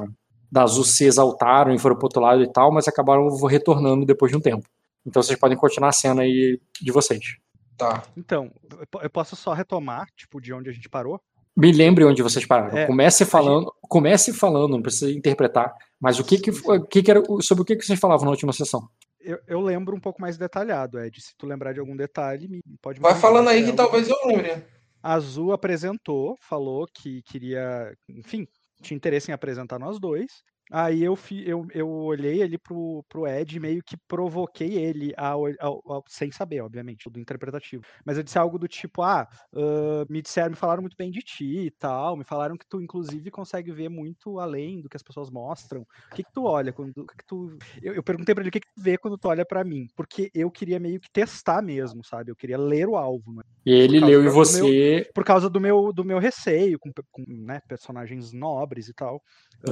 da 0.50 0.62
Azul 0.62 0.84
se 0.84 1.04
exaltaram 1.04 1.72
e 1.74 1.78
foram 1.78 1.96
pro 1.96 2.04
outro 2.06 2.20
lado 2.20 2.42
e 2.42 2.52
tal, 2.52 2.70
mas 2.70 2.86
acabaram 2.86 3.28
retornando 3.46 4.04
depois 4.04 4.30
de 4.30 4.36
um 4.36 4.40
tempo. 4.40 4.66
Então 5.06 5.22
vocês 5.22 5.38
podem 5.38 5.56
continuar 5.56 5.88
a 5.88 5.92
cena 5.92 6.22
aí 6.22 6.60
de 6.80 6.92
vocês. 6.92 7.36
Tá. 7.78 8.02
Então, 8.14 8.50
eu 8.78 8.86
po- 8.86 9.00
eu 9.00 9.08
posso 9.08 9.34
só 9.34 9.54
retomar, 9.54 10.06
tipo, 10.14 10.38
de 10.38 10.52
onde 10.52 10.68
a 10.68 10.72
gente 10.72 10.88
parou? 10.88 11.18
Me 11.56 11.72
lembre 11.72 12.04
onde 12.04 12.22
vocês 12.22 12.44
pararam. 12.46 12.76
É, 12.76 12.86
comece 12.86 13.24
falando, 13.24 13.72
comece 13.80 14.32
falando, 14.34 14.72
não 14.72 14.82
precisa 14.82 15.10
interpretar. 15.10 15.74
Mas 15.98 16.18
o 16.18 16.24
que 16.24 16.38
que, 16.38 16.52
foi- 16.52 16.78
o 16.78 16.86
que, 16.86 17.02
que 17.02 17.10
era, 17.10 17.22
sobre 17.40 17.62
o 17.62 17.64
que, 17.64 17.76
que 17.76 17.84
vocês 17.84 17.98
falavam 17.98 18.26
na 18.26 18.30
última 18.32 18.52
sessão? 18.52 18.86
Eu, 19.18 19.38
eu 19.46 19.60
lembro 19.60 19.96
um 19.96 20.00
pouco 20.00 20.20
mais 20.20 20.36
detalhado, 20.38 20.98
Ed. 20.98 21.20
Se 21.20 21.34
tu 21.36 21.46
lembrar 21.46 21.72
de 21.72 21.80
algum 21.80 21.96
detalhe, 21.96 22.60
pode 22.80 23.00
me 23.00 23.02
Vai 23.02 23.14
falando 23.14 23.48
aí 23.48 23.62
é 23.62 23.66
que 23.66 23.72
talvez 23.72 24.08
eu 24.08 24.16
lembre. 24.26 24.62
A 25.02 25.14
Azul 25.14 25.52
apresentou, 25.52 26.36
falou 26.40 26.86
que 26.86 27.22
queria, 27.22 27.94
enfim, 28.08 28.46
tinha 28.82 28.96
interesse 28.96 29.30
em 29.30 29.34
apresentar 29.34 29.78
nós 29.78 29.98
dois. 29.98 30.42
Aí 30.70 31.02
eu, 31.02 31.16
fi- 31.16 31.46
eu, 31.48 31.66
eu 31.74 31.88
olhei 31.90 32.42
ali 32.42 32.56
pro, 32.56 33.04
pro 33.08 33.26
Ed 33.26 33.56
e 33.56 33.60
meio 33.60 33.82
que 33.82 33.96
provoquei 34.06 34.78
ele, 34.78 35.12
ao, 35.16 35.46
ao- 35.58 35.82
ao- 35.92 36.04
sem 36.06 36.30
saber, 36.30 36.60
obviamente, 36.60 37.10
do 37.10 37.18
interpretativo. 37.18 37.82
Mas 38.04 38.16
eu 38.16 38.22
disse 38.22 38.38
algo 38.38 38.58
do 38.58 38.68
tipo: 38.68 39.02
ah, 39.02 39.26
ah, 39.54 40.04
me 40.08 40.22
disseram, 40.22 40.50
me 40.50 40.56
falaram 40.56 40.80
muito 40.82 40.96
bem 40.96 41.10
de 41.10 41.20
ti 41.20 41.66
e 41.66 41.70
tal, 41.72 42.16
me 42.16 42.24
falaram 42.24 42.56
que 42.56 42.66
tu, 42.68 42.80
inclusive, 42.80 43.30
consegue 43.30 43.72
ver 43.72 43.88
muito 43.88 44.38
além 44.38 44.80
do 44.80 44.88
que 44.88 44.96
as 44.96 45.02
pessoas 45.02 45.28
mostram. 45.30 45.80
O 45.82 46.14
que, 46.14 46.22
que 46.22 46.32
tu 46.32 46.44
olha 46.44 46.72
quando. 46.72 46.96
o 46.98 47.06
que 47.06 47.16
que 47.16 47.26
tu... 47.26 47.58
eu, 47.82 47.94
eu 47.94 48.02
perguntei 48.02 48.34
pra 48.34 48.42
ele 48.42 48.48
o 48.50 48.52
que, 48.52 48.60
que 48.60 48.72
tu 48.74 48.80
vê 48.80 48.96
quando 48.96 49.18
tu 49.18 49.28
olha 49.28 49.44
pra 49.44 49.64
mim, 49.64 49.86
porque 49.96 50.30
eu 50.32 50.50
queria 50.50 50.78
meio 50.78 51.00
que 51.00 51.10
testar 51.10 51.60
mesmo, 51.62 52.04
sabe? 52.04 52.30
Eu 52.30 52.36
queria 52.36 52.58
ler 52.58 52.86
o 52.88 52.96
alvo, 52.96 53.32
né? 53.34 53.42
E 53.66 53.72
ele 53.72 54.00
leu 54.00 54.20
e 54.22 54.24
do 54.24 54.30
meu- 54.30 54.32
você. 54.32 55.10
por 55.12 55.24
causa 55.24 55.50
do 55.50 55.60
meu, 55.60 55.92
do 55.92 56.04
meu 56.04 56.18
receio 56.18 56.78
com, 56.78 56.90
com, 57.10 57.24
né, 57.26 57.60
personagens 57.68 58.32
nobres 58.32 58.88
e 58.88 58.94
tal. 58.94 59.20
Hum. 59.64 59.70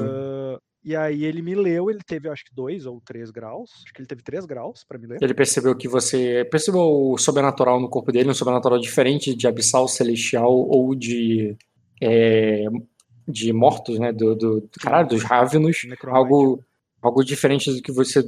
Ah, 0.54 0.58
e 0.88 0.96
aí 0.96 1.24
ele 1.24 1.42
me 1.42 1.54
leu, 1.54 1.90
ele 1.90 2.00
teve 2.06 2.28
acho 2.28 2.44
que 2.44 2.54
dois 2.54 2.86
ou 2.86 3.00
três 3.00 3.30
graus. 3.30 3.70
Acho 3.84 3.92
que 3.92 4.00
ele 4.00 4.06
teve 4.08 4.22
três 4.22 4.44
graus 4.46 4.84
pra 4.84 4.98
me 4.98 5.06
ler. 5.06 5.18
Ele 5.20 5.34
percebeu 5.34 5.74
que 5.76 5.86
você. 5.88 6.46
Percebeu 6.50 6.80
o 6.80 7.18
sobrenatural 7.18 7.78
no 7.80 7.88
corpo 7.88 8.10
dele, 8.10 8.30
um 8.30 8.34
sobrenatural 8.34 8.78
diferente 8.78 9.34
de 9.34 9.46
abissal, 9.46 9.86
celestial 9.86 10.52
ou 10.52 10.94
de. 10.94 11.56
é, 12.00 12.64
de 13.26 13.52
mortos, 13.52 13.98
né? 13.98 14.12
Do, 14.12 14.34
do, 14.34 14.60
do- 14.62 14.68
caralho, 14.80 15.08
dos 15.08 15.22
Ravenos. 15.22 15.76
Algo, 16.06 16.64
algo 17.02 17.22
diferente 17.22 17.70
do 17.70 17.82
que 17.82 17.92
você. 17.92 18.24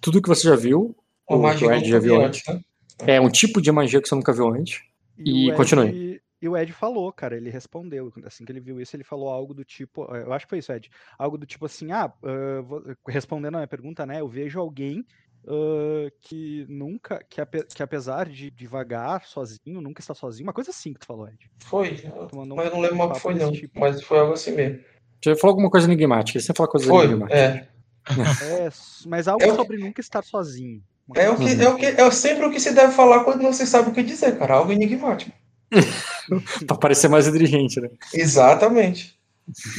Tudo 0.00 0.22
que 0.22 0.28
você 0.28 0.48
já 0.48 0.56
viu. 0.56 0.94
Uma 1.28 1.38
o 1.38 1.42
magia 1.42 1.58
que 1.68 1.74
o 1.74 1.76
Ed 1.76 1.88
já 1.88 1.98
vi 1.98 2.08
viu 2.08 2.20
antes, 2.20 2.42
né? 2.46 2.60
É 3.06 3.20
um 3.20 3.28
tipo 3.30 3.60
de 3.60 3.72
magia 3.72 4.00
que 4.00 4.08
você 4.08 4.14
nunca 4.14 4.32
viu 4.32 4.48
antes. 4.48 4.80
E 5.18 5.50
o 5.50 5.54
continue. 5.56 6.11
E 6.42 6.48
o 6.48 6.56
Ed 6.56 6.72
falou, 6.72 7.12
cara, 7.12 7.36
ele 7.36 7.50
respondeu. 7.50 8.12
Assim 8.24 8.44
que 8.44 8.50
ele 8.50 8.58
viu 8.58 8.80
isso, 8.80 8.96
ele 8.96 9.04
falou 9.04 9.28
algo 9.28 9.54
do 9.54 9.64
tipo. 9.64 10.04
Eu 10.14 10.32
acho 10.32 10.44
que 10.44 10.50
foi 10.50 10.58
isso, 10.58 10.72
Ed. 10.72 10.90
Algo 11.16 11.38
do 11.38 11.46
tipo 11.46 11.64
assim: 11.66 11.92
ah, 11.92 12.12
ah, 12.22 12.60
vo- 12.62 12.82
respondendo 13.06 13.54
a 13.54 13.58
minha 13.58 13.68
pergunta, 13.68 14.04
né? 14.04 14.20
Eu 14.20 14.26
vejo 14.28 14.58
alguém 14.58 15.06
ah, 15.46 16.10
que 16.20 16.66
nunca. 16.68 17.24
Que, 17.30 17.40
ape- 17.40 17.66
que 17.72 17.80
apesar 17.82 18.28
de 18.28 18.50
devagar, 18.50 19.24
sozinho, 19.24 19.80
nunca 19.80 20.00
está 20.00 20.14
sozinho. 20.14 20.46
Uma 20.48 20.52
coisa 20.52 20.70
assim 20.70 20.92
que 20.92 20.98
tu 20.98 21.06
falou, 21.06 21.28
Ed. 21.28 21.48
Foi. 21.60 21.92
Mas 21.92 22.02
eu 22.02 22.44
não 22.44 22.56
um 22.56 22.80
lembro 22.80 22.98
papo 23.08 23.20
foi, 23.20 23.34
não. 23.34 23.52
tipo. 23.52 23.78
Mas 23.78 24.02
foi 24.02 24.18
algo 24.18 24.32
assim 24.32 24.50
mesmo. 24.50 24.80
Você 25.22 25.36
falou 25.36 25.52
alguma 25.52 25.70
coisa 25.70 25.86
enigmática. 25.86 26.40
Você 26.40 26.52
fala 26.52 26.68
coisa 26.68 26.86
Foi, 26.88 27.04
enigmática. 27.04 27.38
é. 27.38 27.68
É, 28.42 28.68
mas 29.06 29.28
algo 29.28 29.44
É 29.44 29.52
o- 29.52 29.54
sobre 29.54 29.76
nunca 29.76 30.00
estar 30.00 30.24
sozinho. 30.24 30.82
Uma 31.06 31.16
É 31.16 31.30
o 31.30 31.36
que, 31.36 31.50
é 31.62 31.68
o 31.68 31.76
que 31.76 31.86
é 31.86 32.10
sempre 32.10 32.44
o 32.46 32.50
que 32.50 32.58
se 32.58 32.74
deve 32.74 32.92
falar 32.92 33.22
quando 33.22 33.42
não 33.42 33.52
se 33.52 33.64
sabe 33.64 33.90
o 33.90 33.92
que 33.92 34.02
dizer, 34.02 34.36
cara. 34.36 34.54
Algo 34.54 34.72
enigmático. 34.72 35.30
Pra 36.66 36.76
parecer 36.76 37.08
mais 37.08 37.26
inteligente, 37.26 37.80
né? 37.80 37.88
Exatamente. 38.14 39.18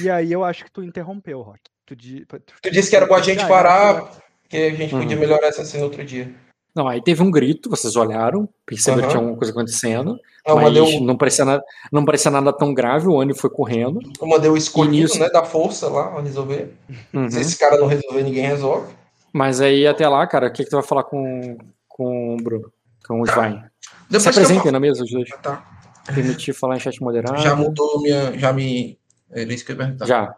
E 0.02 0.10
aí 0.10 0.32
eu 0.32 0.44
acho 0.44 0.66
que 0.66 0.72
tu 0.72 0.84
interrompeu, 0.84 1.42
Rock. 1.42 1.60
Tu, 1.86 1.96
di- 1.96 2.26
tu- 2.26 2.40
Tu 2.62 2.72
disse 2.72 2.90
que 2.90 2.96
era 2.96 3.06
bom 3.06 3.16
a 3.16 3.22
gente 3.22 3.44
Ah, 3.44 3.48
parar, 3.48 4.12
que 4.50 4.58
a 4.58 4.70
gente 4.74 4.94
Uhum. 4.94 5.02
podia 5.02 5.18
melhorar 5.18 5.48
essa 5.48 5.64
cena 5.66 5.84
outro 5.86 6.04
dia. 6.04 6.34
Não, 6.76 6.88
aí 6.88 7.02
teve 7.04 7.22
um 7.22 7.30
grito, 7.30 7.70
vocês 7.70 7.96
olharam, 7.96 8.50
perceberam 8.66 9.02
que 9.02 9.06
Aham. 9.06 9.12
tinha 9.12 9.20
alguma 9.22 9.38
coisa 9.38 9.52
acontecendo, 9.52 10.18
Eu 10.46 10.56
mas 10.56 10.64
mandei, 10.66 10.82
o, 10.82 11.02
não, 11.02 11.16
parecia 11.16 11.46
nada, 11.46 11.64
não 11.92 12.04
parecia 12.04 12.32
nada 12.32 12.52
tão 12.52 12.74
grave, 12.74 13.08
o 13.08 13.14
Oni 13.14 13.34
foi 13.38 13.50
correndo. 13.50 14.00
eu 14.20 14.28
mandei 14.28 14.50
o 14.50 14.58
escolhido, 14.58 15.04
nisso- 15.04 15.20
né, 15.20 15.30
da 15.30 15.44
força 15.46 15.88
lá, 15.88 16.08
pra 16.08 16.22
resolver. 16.22 16.74
Uhum. 17.14 17.30
Se 17.30 17.40
esse 17.42 17.58
cara 17.60 17.78
não 17.78 17.86
resolver, 17.88 18.24
ninguém 18.24 18.48
resolve. 18.48 18.92
Mas 19.32 19.62
aí 19.62 19.86
até 19.86 20.08
lá, 20.10 20.26
cara, 20.26 20.48
o 20.48 20.52
que, 20.52 20.64
que 20.64 20.70
tu 20.70 20.76
vai 20.78 20.84
falar 20.86 21.04
com, 21.04 21.58
com 21.88 22.34
o 22.34 22.38
Bruno? 22.38 22.72
Com 23.08 23.22
o 23.22 23.26
Svein? 23.28 23.62
Se 24.10 24.20
que 24.20 24.26
eu 24.28 24.32
apresentem 24.32 24.72
na 24.72 24.80
mesa, 24.80 25.04
os 25.04 25.12
dois. 25.12 25.30
fa- 25.30 25.38
Tá. 25.38 25.66
Permitir 26.06 26.54
falar 26.54 26.78
em 26.78 26.80
chat 26.80 27.00
moderado. 27.02 27.42
Já 27.42 27.56
mudou 27.56 28.02
minha. 28.02 28.38
Já 28.38 28.52
me. 28.54 29.00
Era 29.30 29.54
isso 29.54 29.66
que 29.66 29.72
eu 29.72 29.76
ia 29.76 29.84
perguntar. 29.84 30.06
Já. 30.06 30.36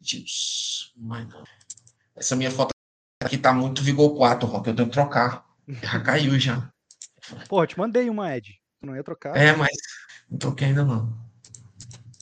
Deus, 0.00 0.92
mano. 0.96 1.44
Essa 2.16 2.36
minha 2.36 2.50
foto 2.50 2.70
aqui 3.22 3.36
tá 3.38 3.52
muito 3.52 3.82
Vigor 3.82 4.16
4, 4.16 4.46
Rock. 4.48 4.68
Eu 4.68 4.76
tenho 4.76 4.88
que 4.88 4.94
trocar. 4.94 5.44
Já 5.68 6.00
caiu 6.00 6.38
já. 6.38 6.70
Porra, 7.48 7.64
eu 7.64 7.68
te 7.68 7.78
mandei 7.78 8.08
uma, 8.10 8.34
Ed. 8.36 8.58
Tu 8.80 8.86
não 8.86 8.96
ia 8.96 9.04
trocar? 9.04 9.36
É, 9.36 9.54
mas 9.54 9.70
não 10.30 10.38
troquei 10.38 10.68
ainda 10.68 10.84
não. 10.84 11.12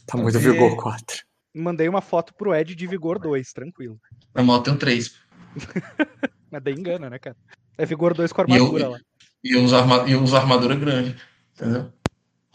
Tá 0.06 0.16
muito 0.16 0.36
É. 0.36 0.40
Vigor 0.40 0.76
4. 0.76 1.24
Mandei 1.54 1.88
uma 1.88 2.00
foto 2.00 2.34
pro 2.34 2.54
Ed 2.54 2.74
de 2.74 2.86
Vigor 2.86 3.18
2, 3.18 3.52
tranquilo. 3.52 4.00
Na 4.34 4.42
moto 4.42 4.64
tem 4.66 4.74
um 4.74 4.76
3. 4.78 5.14
Mas 6.50 6.62
daí 6.62 6.74
engana, 6.74 7.10
né, 7.10 7.18
cara? 7.18 7.36
É 7.76 7.84
Vigor 7.84 8.14
2 8.14 8.32
com 8.32 8.42
E 8.42 8.44
eu- 8.56 8.64
armadura 8.64 8.88
lá. 8.88 8.98
E 9.42 9.56
eu 9.56 9.62
uso, 9.62 9.76
arma, 9.76 10.04
e 10.08 10.12
eu 10.12 10.22
uso 10.22 10.36
armadura 10.36 10.74
grande. 10.74 11.16
Entendeu? 11.54 11.92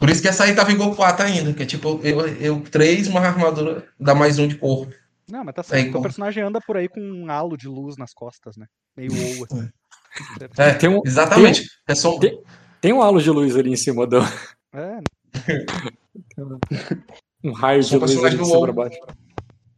Por 0.03 0.09
isso 0.09 0.21
que 0.21 0.27
essa 0.27 0.43
aí 0.43 0.53
tá 0.53 0.65
vigor 0.65 0.93
4 0.97 1.25
ainda. 1.25 1.53
Que 1.53 1.63
é 1.63 1.65
tipo, 1.65 1.97
eu, 2.03 2.27
eu 2.35 2.59
3, 2.59 3.07
uma 3.07 3.21
armadura 3.21 3.87
dá 3.97 4.13
mais 4.13 4.37
um 4.37 4.45
de 4.49 4.57
corpo. 4.57 4.93
Não, 5.31 5.45
mas 5.45 5.55
tá 5.55 5.63
certo. 5.63 5.83
Teu 5.83 5.91
como- 5.93 6.03
personagem 6.03 6.43
anda 6.43 6.59
por 6.59 6.75
aí 6.75 6.89
com 6.89 6.99
um 6.99 7.31
halo 7.31 7.55
de 7.55 7.69
luz 7.69 7.95
nas 7.95 8.13
costas, 8.13 8.57
né? 8.57 8.65
Meio 8.97 9.11
ou 9.13 9.45
assim. 9.45 9.69
É, 10.57 10.73
Tem 10.73 10.89
um, 10.89 11.01
exatamente. 11.05 11.69
É 11.87 11.95
só 11.95 12.17
um- 12.17 12.19
tem- 12.19 12.37
tem 12.81 12.91
um 12.91 13.01
halo 13.01 13.21
de 13.21 13.29
luz 13.31 13.55
ali 13.55 13.71
em 13.71 13.77
cima 13.77 14.05
do. 14.05 14.17
É, 14.73 14.99
Um 17.41 17.51
raio 17.53 17.81
de 17.81 17.97
luz 17.97 18.23
ali 18.25 18.35
do 18.35 18.43
cima 18.45 18.61
pra 18.61 18.73
baixo. 18.73 18.99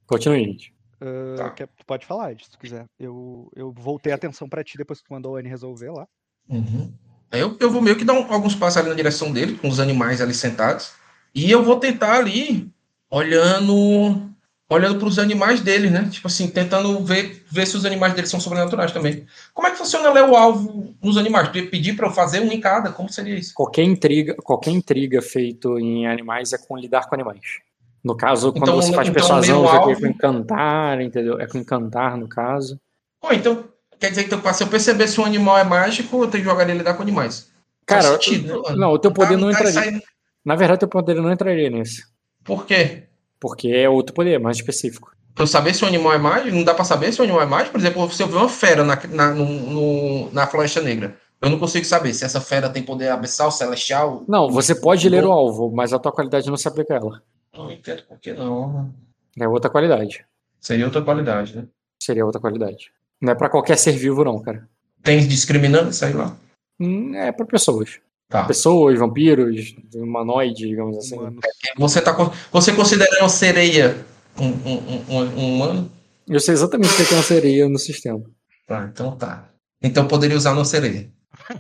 Continue, 0.08 0.44
gente. 0.44 0.74
ah, 1.02 1.36
Tá. 1.38 1.50
quer- 1.52 1.68
tu 1.68 1.86
pode 1.86 2.04
falar, 2.08 2.32
Ed, 2.32 2.44
se 2.44 2.50
tu 2.50 2.58
quiser. 2.58 2.86
Eu, 3.00 3.52
eu 3.56 3.72
voltei 3.72 4.12
a 4.12 4.16
atenção 4.16 4.50
pra 4.50 4.64
ti 4.64 4.76
depois 4.76 5.00
que 5.02 5.06
tu 5.08 5.14
mandou 5.14 5.36
a 5.36 5.40
Anne 5.40 5.50
resolver 5.50 5.92
lá. 5.92 6.08
Uhum. 6.50 6.92
Eu, 7.32 7.58
eu 7.60 7.70
vou 7.70 7.82
meio 7.82 7.96
que 7.98 8.06
dar 8.06 8.14
um- 8.14 8.32
alguns 8.32 8.56
passos 8.56 8.78
ali 8.78 8.90
na 8.90 8.96
direção 8.96 9.32
dele, 9.32 9.58
com 9.58 9.68
os 9.68 9.80
animais 9.80 10.22
ali 10.22 10.34
sentados. 10.34 10.92
E 11.34 11.52
eu 11.52 11.64
vou 11.64 11.78
tentar 11.80 12.14
ali, 12.14 12.70
olhando 13.10 14.22
olhando 14.68 14.98
para 14.98 15.08
os 15.08 15.20
animais 15.20 15.62
dele, 15.62 15.92
né? 15.92 16.10
Tipo 16.12 16.26
assim, 16.28 16.48
tentando 16.50 17.00
ver, 17.06 17.46
ver 17.52 17.68
se 17.68 17.78
os 17.78 17.86
animais 17.86 18.14
dele 18.16 18.26
são 18.26 18.40
sobrenaturais 18.40 18.92
também. 18.92 19.26
Como 19.54 19.68
é 19.68 19.72
que 19.72 19.78
funciona 19.78 20.12
ler 20.12 20.24
o 20.24 20.36
alvo 20.36 20.96
nos 21.04 21.18
animais? 21.18 21.50
Tu 21.50 21.60
ia 21.60 21.70
pedir 21.70 21.96
para 21.96 22.08
eu 22.08 22.12
fazer 22.12 22.40
um 22.40 22.52
em 22.52 22.60
cada? 22.60 22.92
Como 22.92 23.08
seria 23.08 23.36
isso? 23.36 23.54
Qualquer 23.54 23.84
intriga, 23.84 24.34
qualquer 24.36 24.72
intriga 24.72 25.22
feito 25.22 25.78
em 25.78 26.08
animais 26.08 26.52
é 26.52 26.58
com 26.58 26.76
lidar 26.78 27.08
com 27.08 27.14
animais. 27.14 27.60
No 28.04 28.16
caso, 28.16 28.52
quando 28.52 28.64
Então, 28.64 28.76
você 28.82 28.94
faz 28.94 29.08
então, 29.08 29.14
persuasão, 29.14 29.68
já 29.68 29.80
que 29.84 29.92
é 29.92 29.96
com 29.96 30.08
encantar, 30.08 31.00
entendeu? 31.02 31.40
É 31.40 31.46
com 31.46 31.58
encantar, 31.60 32.18
no 32.18 32.28
caso. 32.28 32.80
Pô, 33.22 33.32
então, 33.34 33.66
quer 34.00 34.10
dizer 34.10 34.24
que 34.26 34.34
então, 34.36 34.54
se 34.54 34.64
eu 34.64 34.68
perceber 34.68 35.08
se 35.08 35.20
um 35.20 35.26
animal 35.26 35.58
é 35.58 35.64
mágico, 35.64 36.24
eu 36.24 36.28
tenho 36.30 36.44
que 36.44 36.50
jogar 36.50 36.64
ele 36.64 36.78
lidar 36.80 36.94
com 36.94 37.02
animais. 37.04 37.50
Cara, 37.86 38.04
Faz 38.04 38.24
sentido, 38.24 38.62
né, 38.64 38.76
não, 38.76 38.92
o 38.92 39.00
teu 39.00 39.12
poder 39.12 39.36
Tá- 39.36 39.38
não 39.42 39.52
tá 39.52 39.60
entraria. 39.70 40.02
Na 40.44 40.56
verdade, 40.56 40.80
teu 40.80 40.88
poder 40.90 41.16
não 41.16 41.32
entraria 41.32 41.70
nesse. 41.70 42.04
Por 42.44 42.66
quê? 42.66 43.04
Porque 43.40 43.70
é 43.70 43.88
outro 43.90 44.14
poder, 44.14 44.40
mais 44.40 44.58
específico. 44.58 45.12
Pra 45.34 45.44
eu 45.44 45.48
saber 45.48 45.74
se 45.76 45.84
o 45.84 45.88
animal 45.88 46.14
é 46.14 46.18
mágico, 46.18 46.56
não 46.56 46.64
dá 46.64 46.74
pra 46.74 46.86
saber 46.86 47.12
se 47.12 47.20
o 47.20 47.24
animal 47.24 47.42
é 47.42 47.46
mágico. 47.46 47.72
Por 47.74 47.80
exemplo, 47.80 48.10
se 48.12 48.24
eu 48.24 48.28
ver 48.28 48.38
uma 48.38 48.48
fera 48.50 48.84
na, 48.84 48.96
na, 49.10 49.32
no, 49.34 49.46
no- 49.46 50.32
na 50.32 50.48
Floresta 50.48 50.82
Negra, 50.82 51.18
eu 51.42 51.50
não 51.50 51.60
consigo 51.60 51.86
saber 51.86 52.14
se 52.14 52.24
essa 52.24 52.40
fera 52.40 52.70
tem 52.70 52.82
poder 52.82 53.10
abissal, 53.10 53.52
celestial. 53.52 54.24
Não, 54.28 54.50
você 54.50 54.74
pode 54.74 55.08
ler 55.10 55.26
o 55.26 55.32
alvo, 55.32 55.72
mas 55.76 55.92
a 55.94 56.00
tua 56.00 56.12
qualidade 56.12 56.48
não 56.50 56.56
se 56.58 56.68
aplica 56.68 56.94
a 56.94 56.98
ela. 56.98 57.22
Não 57.56 57.70
entendo 57.72 58.04
por 58.08 58.18
que 58.20 58.34
não. 58.34 58.94
É 59.40 59.48
outra 59.48 59.70
qualidade. 59.70 60.26
Seria 60.62 60.86
outra 60.86 61.02
qualidade, 61.02 61.56
né? 61.58 61.66
Seria 62.02 62.26
outra 62.26 62.40
qualidade. 62.42 62.92
Não 63.22 63.32
é 63.32 63.36
pra 63.36 63.50
qualquer 63.50 63.78
ser 63.78 63.94
vivo, 63.94 64.24
não, 64.24 64.42
cara. 64.42 64.68
Tem 65.04 65.26
discriminando 65.28 65.90
isso 65.90 66.04
aí 66.06 66.14
lá? 66.14 66.36
Hum, 66.80 67.16
É 67.16 67.32
pra 67.32 67.46
pessoas. 67.46 68.00
Tá. 68.28 68.44
Pessoas, 68.46 68.98
vampiros, 68.98 69.76
humanoide, 69.94 70.68
digamos 70.68 70.98
assim. 70.98 71.16
Humanos. 71.16 71.40
Você, 71.78 72.02
tá, 72.02 72.12
você 72.52 72.74
considera 72.74 73.20
uma 73.22 73.30
sereia 73.30 74.04
um, 74.38 74.48
um, 74.48 74.74
um, 74.74 75.06
um- 75.10 75.40
um 75.40 75.56
humano? 75.56 75.92
Eu 76.28 76.40
sei 76.40 76.54
exatamente 76.56 76.92
o 76.92 77.06
que 77.08 77.14
é 77.14 77.18
uma 77.18 77.24
sereia 77.24 77.70
no 77.70 77.78
sistema. 77.78 78.22
Tá, 78.68 78.90
então 78.92 79.16
tá. 79.16 79.48
Então 79.82 80.08
poderia 80.08 80.36
usar 80.36 80.54
uma 80.54 80.66
sereia. 80.66 81.10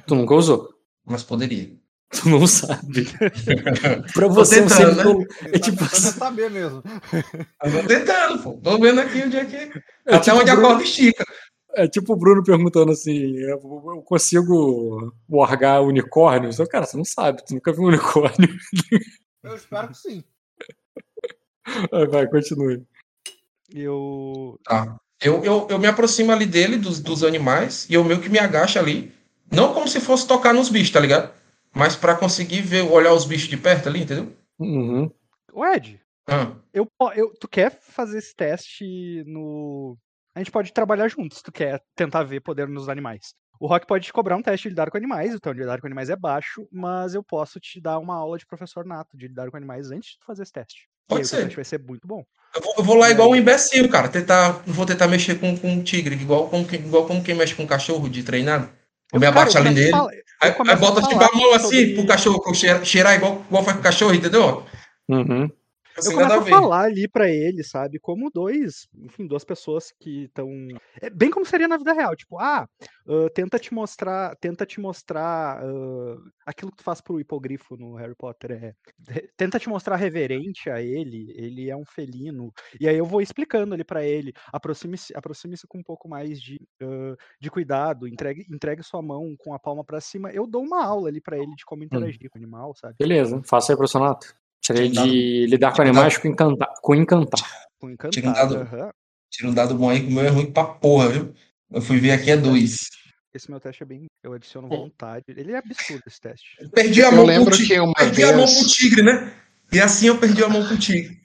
Tu 0.07 0.15
nunca 0.15 0.33
usou. 0.33 0.69
Mas 1.05 1.21
poderia. 1.21 1.69
Tu 2.09 2.27
não 2.29 2.47
sabe. 2.47 3.07
pra 4.13 4.27
você, 4.27 4.61
um 4.61 4.67
tentando, 4.67 4.95
ser 4.95 5.03
tolo- 5.03 5.25
É 5.53 5.59
tipo 5.59 5.85
saber 5.95 6.49
mesmo. 6.49 6.81
Eu 7.63 7.71
tô 7.81 7.87
tentando, 7.87 8.39
pô. 8.41 8.53
Tô 8.63 8.79
vendo 8.79 9.01
aqui 9.01 9.23
onde 9.23 9.37
é 9.37 9.45
que. 9.45 9.55
É 10.07 10.15
Até 10.15 10.31
tipo 10.31 10.37
onde 10.37 10.49
a 10.49 10.55
corda 10.59 10.83
estica. 10.83 11.23
É 11.75 11.87
tipo 11.87 12.13
o 12.13 12.15
Bruno 12.15 12.43
perguntando 12.43 12.91
assim: 12.91 13.35
eu 13.37 13.59
consigo 14.03 15.13
wargar 15.29 15.83
unicórnios? 15.83 16.57
Eu, 16.57 16.67
cara, 16.67 16.85
você 16.85 16.95
não 16.95 17.05
sabe, 17.05 17.45
tu 17.45 17.53
nunca 17.53 17.73
viu 17.73 17.83
um 17.83 17.87
unicórnio. 17.87 18.49
Eu 19.43 19.55
espero 19.55 19.89
que 19.89 19.97
sim. 19.97 20.23
Vai, 21.91 22.05
vai, 22.05 22.27
continue. 22.27 22.85
Eu. 23.73 24.59
Tá. 24.63 24.99
Eu, 25.19 25.43
eu, 25.43 25.67
eu 25.69 25.79
me 25.79 25.87
aproximo 25.87 26.31
ali 26.31 26.45
dele, 26.45 26.77
dos, 26.77 26.99
dos 26.99 27.23
animais, 27.23 27.87
e 27.89 27.95
eu 27.95 28.03
meio 28.03 28.21
que 28.21 28.29
me 28.29 28.37
agacho 28.37 28.77
ali. 28.77 29.11
Não 29.51 29.73
como 29.73 29.87
se 29.87 29.99
fosse 29.99 30.27
tocar 30.27 30.53
nos 30.53 30.69
bichos, 30.69 30.91
tá 30.91 30.99
ligado? 30.99 31.33
Mas 31.73 31.95
pra 31.95 32.15
conseguir 32.15 32.61
ver, 32.61 32.83
olhar 32.83 33.13
os 33.13 33.25
bichos 33.25 33.49
de 33.49 33.57
perto 33.57 33.89
ali, 33.89 34.03
entendeu? 34.03 34.31
Uhum. 34.59 35.11
Ô, 35.51 35.65
Ed, 35.65 35.99
Ah, 36.27 36.53
eu, 36.73 36.87
eu, 37.15 37.33
tu 37.39 37.47
quer 37.47 37.71
fazer 37.81 38.19
esse 38.19 38.35
teste 38.35 39.23
no. 39.25 39.97
A 40.35 40.39
gente 40.39 40.51
pode 40.51 40.73
trabalhar 40.73 41.07
juntos, 41.07 41.37
se 41.37 41.43
tu 41.43 41.51
quer 41.51 41.81
tentar 41.95 42.23
ver 42.23 42.41
poder 42.41 42.67
nos 42.67 42.89
animais. 42.89 43.33
O 43.57 43.67
Rock 43.67 43.87
pode 43.87 44.05
te 44.05 44.11
cobrar 44.11 44.35
um 44.35 44.41
teste 44.41 44.63
de 44.63 44.69
lidar 44.69 44.91
com 44.91 44.97
animais, 44.97 45.33
o 45.33 45.39
teu 45.39 45.53
de 45.53 45.61
lidar 45.61 45.79
com 45.79 45.87
animais 45.87 46.09
é 46.09 46.15
baixo, 46.15 46.67
mas 46.69 47.15
eu 47.15 47.23
posso 47.23 47.57
te 47.57 47.79
dar 47.79 47.99
uma 47.99 48.15
aula 48.15 48.37
de 48.37 48.45
professor 48.45 48.85
nato 48.85 49.15
de 49.17 49.29
lidar 49.29 49.49
com 49.49 49.55
animais 49.55 49.91
antes 49.91 50.11
de 50.11 50.19
tu 50.19 50.25
fazer 50.25 50.43
esse 50.43 50.51
teste. 50.51 50.89
Pode 51.07 51.21
e 51.21 51.21
aí, 51.21 51.25
o 51.25 51.27
ser. 51.27 51.35
teu 51.37 51.43
teste 51.45 51.55
vai 51.55 51.65
ser 51.65 51.79
muito 51.79 52.05
bom. 52.05 52.25
eu, 52.53 52.61
vou, 52.61 52.73
eu 52.79 52.83
vou 52.83 52.95
lá 52.97 53.09
igual 53.09 53.29
um 53.31 53.35
imbecil, 53.35 53.87
cara. 53.89 54.09
Tentar, 54.09 54.61
vou 54.67 54.85
tentar 54.85 55.07
mexer 55.07 55.39
com, 55.39 55.57
com 55.57 55.69
um 55.69 55.81
tigre, 55.81 56.15
igual 56.15 56.49
como, 56.49 56.67
quem- 56.67 56.81
igual 56.81 57.07
como 57.07 57.23
quem 57.23 57.33
mexe 57.33 57.55
com 57.55 57.63
um 57.63 57.67
cachorro 57.67 58.09
de 58.09 58.21
treinado. 58.21 58.69
Eu 59.13 59.19
me 59.21 59.27
abaixo 59.27 59.57
ali 59.57 59.73
nele. 59.73 59.95
Aí, 60.41 60.53
aí 60.67 60.75
bota 60.75 61.01
tipo 61.01 61.23
a 61.23 61.37
mão 61.37 61.53
assim 61.53 61.63
sobre- 61.63 61.93
pro 61.93 62.07
cachorro 62.07 62.53
cheirar, 62.53 62.83
cheirar 62.83 63.15
igual, 63.15 63.41
igual 63.47 63.63
faz 63.63 63.77
com 63.77 63.81
o 63.81 63.83
cachorro, 63.83 64.13
entendeu? 64.13 64.65
Uhum. 65.07 65.49
Assim, 65.97 66.11
Eu 66.11 66.19
nada 66.19 66.35
começo 66.35 66.41
a 66.41 66.43
ver. 66.43 66.51
falar 66.51 66.81
ali 66.83 67.07
pra 67.07 67.29
ele, 67.29 67.63
sabe? 67.63 67.99
Como 67.99 68.29
dois, 68.29 68.87
enfim, 68.93 69.25
duas 69.25 69.45
pessoas 69.45 69.93
que 69.99 70.25
estão. 70.25 70.49
É 71.01 71.09
bem 71.09 71.29
como 71.29 71.45
seria 71.45 71.67
na 71.67 71.77
vida 71.77 71.93
real. 71.93 72.15
Tipo, 72.15 72.37
ah, 72.37 72.67
ah, 73.07 73.29
tenta 73.33 73.57
te 73.57 73.73
mostrar, 73.73 74.35
tenta 74.37 74.65
te 74.65 74.79
mostrar 74.79 75.63
ah, 75.63 76.17
aquilo 76.45 76.71
que 76.71 76.77
tu 76.77 76.83
faz 76.83 76.99
pro 76.99 77.19
hipogrifo 77.19 77.77
no 77.77 77.95
Harry 77.95 78.15
Potter. 78.15 78.51
É, 78.51 78.73
tenta 79.37 79.57
te 79.57 79.69
mostrar 79.69 79.95
reverente 79.95 80.69
a 80.69 80.81
ele. 80.81 81.33
Ele 81.35 81.69
é 81.69 81.75
um 81.75 81.85
felino. 81.85 82.51
E 82.79 82.87
aí 82.89 82.97
eu 82.97 83.05
vou 83.05 83.21
explicando 83.21 83.73
ali 83.73 83.83
pra 83.83 84.03
ele. 84.03 84.33
Aproxime-se, 84.51 85.15
aproxime-se 85.15 85.65
com 85.67 85.77
um 85.77 85.83
pouco 85.83 86.09
mais 86.09 86.41
de, 86.41 86.59
ah, 86.81 87.15
de 87.39 87.49
cuidado. 87.49 88.07
Entregue, 88.07 88.45
entregue 88.51 88.83
sua 88.83 89.01
mão 89.01 89.35
com 89.37 89.53
a 89.53 89.59
palma 89.59 89.83
pra 89.83 90.01
cima. 90.01 90.29
Eu 90.31 90.45
dou 90.45 90.63
uma 90.63 90.83
aula 90.83 91.07
ali 91.07 91.21
pra 91.21 91.37
ele 91.37 91.55
de 91.55 91.63
como 91.65 91.83
interagir 91.83 92.29
com 92.29 92.37
o 92.37 92.41
animal, 92.41 92.75
sabe? 92.75 92.95
Beleza, 92.99 93.41
faça 93.45 93.71
aí, 93.71 93.77
profissionato. 93.77 94.35
Tirei 94.65 94.89
Tinha 94.89 95.03
de 95.05 95.45
lidar 95.47 95.73
com 95.73 95.81
animais 95.81 96.17
com 96.17 96.27
encantar. 96.27 96.69
Com 96.81 96.95
encantar. 96.95 97.67
Com 97.79 97.95
Tira 98.09 98.29
um 98.29 98.33
dado. 98.33 98.55
aham. 98.57 98.89
Tira 99.31 99.49
um 99.49 99.53
dado 99.53 99.75
bom 99.75 99.89
aí 99.89 100.01
que 100.01 100.07
o 100.07 100.11
meu 100.11 100.23
é 100.25 100.29
ruim 100.29 100.51
pra 100.51 100.63
porra, 100.63 101.09
viu? 101.09 101.33
Eu 101.71 101.81
fui 101.81 101.99
ver 101.99 102.11
aqui 102.11 102.31
é 102.31 102.37
dois. 102.37 102.77
Esse 103.33 103.49
meu 103.51 103.59
teste 103.59 103.83
é 103.83 103.85
bem. 103.85 104.05
Eu 104.23 104.33
adiciono 104.33 104.67
vontade. 104.67 105.25
Ele 105.27 105.51
é 105.51 105.57
absurdo 105.57 106.01
esse 106.07 106.19
teste. 106.21 106.45
Perdi 106.73 107.03
a 107.03 107.07
Eu 107.07 107.11
mão 107.11 107.25
lembro 107.25 107.45
pro 107.49 107.55
tigre. 107.57 107.75
que 107.75 107.79
uma 107.79 107.93
perdi 107.93 108.23
a 108.23 108.27
mão 108.27 108.45
vez- 108.47 108.59
pro 108.59 108.67
tigre, 108.69 109.03
né? 109.03 109.33
E 109.73 109.79
assim 109.79 110.07
eu 110.07 110.17
perdi 110.17 110.43
a 110.43 110.47
mão 110.47 110.65
pro 110.65 110.77
tigre. 110.77 111.19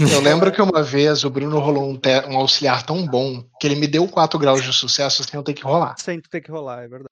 Eu 0.00 0.20
lembro 0.20 0.50
que 0.50 0.60
uma 0.60 0.82
vez 0.82 1.22
o 1.22 1.30
Bruno 1.30 1.58
rolou 1.60 1.88
um, 1.88 1.96
te- 1.96 2.26
um 2.28 2.36
auxiliar 2.36 2.84
tão 2.84 3.06
bom 3.06 3.44
que 3.60 3.66
ele 3.66 3.76
me 3.76 3.86
deu 3.86 4.08
4 4.08 4.38
graus 4.38 4.62
de 4.64 4.72
sucesso 4.72 5.22
sem 5.22 5.38
eu 5.38 5.44
ter 5.44 5.54
que 5.54 5.62
rolar. 5.62 5.94
Sem 5.98 6.20
tu 6.20 6.28
ter 6.28 6.40
que 6.40 6.50
rolar, 6.50 6.82
é 6.82 6.88
verdade. 6.88 7.08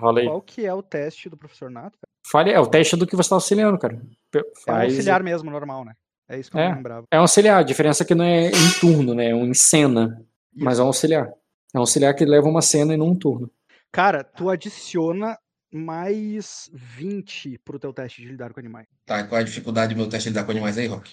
Rola 0.00 0.20
aí. 0.20 0.26
Qual 0.26 0.42
que 0.42 0.66
é 0.66 0.74
o 0.74 0.82
teste 0.82 1.28
do 1.28 1.36
professor 1.36 1.70
Nato? 1.70 1.96
Cara? 2.22 2.30
Fale, 2.44 2.50
é 2.52 2.60
o 2.60 2.66
teste 2.66 2.96
do 2.96 3.06
que 3.06 3.16
você 3.16 3.28
tá 3.28 3.34
auxiliando, 3.36 3.78
cara. 3.78 4.00
É 4.34 4.38
um 4.38 4.42
Faz- 4.64 4.92
auxiliar 4.92 5.22
mesmo, 5.22 5.50
normal, 5.50 5.84
né? 5.84 5.92
É 6.28 6.38
isso 6.38 6.50
que 6.50 6.56
eu 6.56 6.60
É. 6.60 6.68
não 6.68 6.76
lembrava. 6.76 7.06
É 7.10 7.18
um 7.18 7.22
auxiliar, 7.22 7.58
a 7.60 7.62
diferença 7.62 8.02
é 8.02 8.06
que 8.06 8.14
não 8.14 8.24
é 8.24 8.48
em 8.48 8.70
turno, 8.80 9.14
né? 9.14 9.30
É 9.30 9.34
um 9.34 9.46
em 9.46 9.54
cena. 9.54 10.22
Mas 10.54 10.78
é 10.78 10.82
um 10.82 10.86
auxiliar. 10.86 11.28
É 11.74 11.78
um 11.78 11.80
auxiliar 11.80 12.14
que 12.14 12.24
leva 12.24 12.48
uma 12.48 12.62
cena 12.62 12.94
e 12.94 12.96
não 12.96 13.08
um 13.08 13.14
turno. 13.14 13.50
Cara, 13.90 14.22
tu 14.24 14.48
adiciona 14.48 15.36
mais 15.72 16.70
20 16.72 17.58
pro 17.64 17.78
teu 17.78 17.92
teste 17.92 18.22
de 18.22 18.28
lidar 18.28 18.52
com 18.52 18.60
animais. 18.60 18.86
Tá, 19.06 19.24
qual 19.24 19.38
é 19.38 19.42
a 19.42 19.44
dificuldade 19.46 19.94
do 19.94 19.98
meu 19.98 20.08
teste 20.08 20.28
de 20.28 20.34
lidar 20.34 20.44
com 20.44 20.50
animais 20.52 20.78
aí, 20.78 20.86
Rock? 20.86 21.10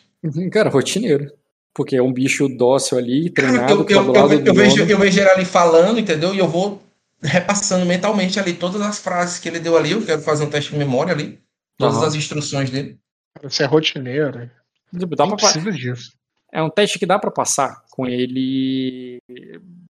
Cara, 0.52 0.69
rotineiro. 0.69 1.31
Porque 1.73 1.95
é 1.95 2.02
um 2.02 2.11
bicho 2.11 2.48
dócil 2.49 2.98
ali, 2.98 3.30
treinado, 3.31 3.73
Eu, 3.73 3.86
que 3.86 3.94
tá 3.94 3.99
eu, 4.02 4.14
eu, 4.14 4.31
eu, 4.31 4.44
do 4.44 4.53
vejo, 4.53 4.84
eu 4.86 4.98
vejo 4.98 5.19
ele 5.19 5.30
ali 5.30 5.45
falando, 5.45 5.99
entendeu? 5.99 6.34
E 6.34 6.40
eu 6.40 6.48
vou 6.48 6.81
repassando 7.21 7.85
mentalmente 7.85 8.39
ali 8.39 8.53
todas 8.53 8.81
as 8.81 8.99
frases 8.99 9.39
que 9.39 9.47
ele 9.47 9.59
deu 9.59 9.77
ali. 9.77 9.91
Eu 9.91 10.05
quero 10.05 10.21
fazer 10.21 10.43
um 10.43 10.49
teste 10.49 10.71
de 10.71 10.77
memória 10.77 11.13
ali. 11.13 11.39
Todas 11.77 11.97
Aham. 11.97 12.07
as 12.07 12.15
instruções 12.15 12.69
dele. 12.69 12.99
Você 13.41 13.63
é 13.63 13.65
rotineiro. 13.65 14.49
Tipo, 14.97 15.15
dá 15.15 15.25
Não 15.25 15.35
pra 15.35 15.51
precisa 15.51 15.71
disso. 15.71 16.11
É 16.51 16.61
um 16.61 16.69
teste 16.69 16.97
que 16.97 17.05
dá 17.05 17.19
pra 17.19 17.31
passar 17.31 17.83
com 17.91 18.07
ele 18.07 19.21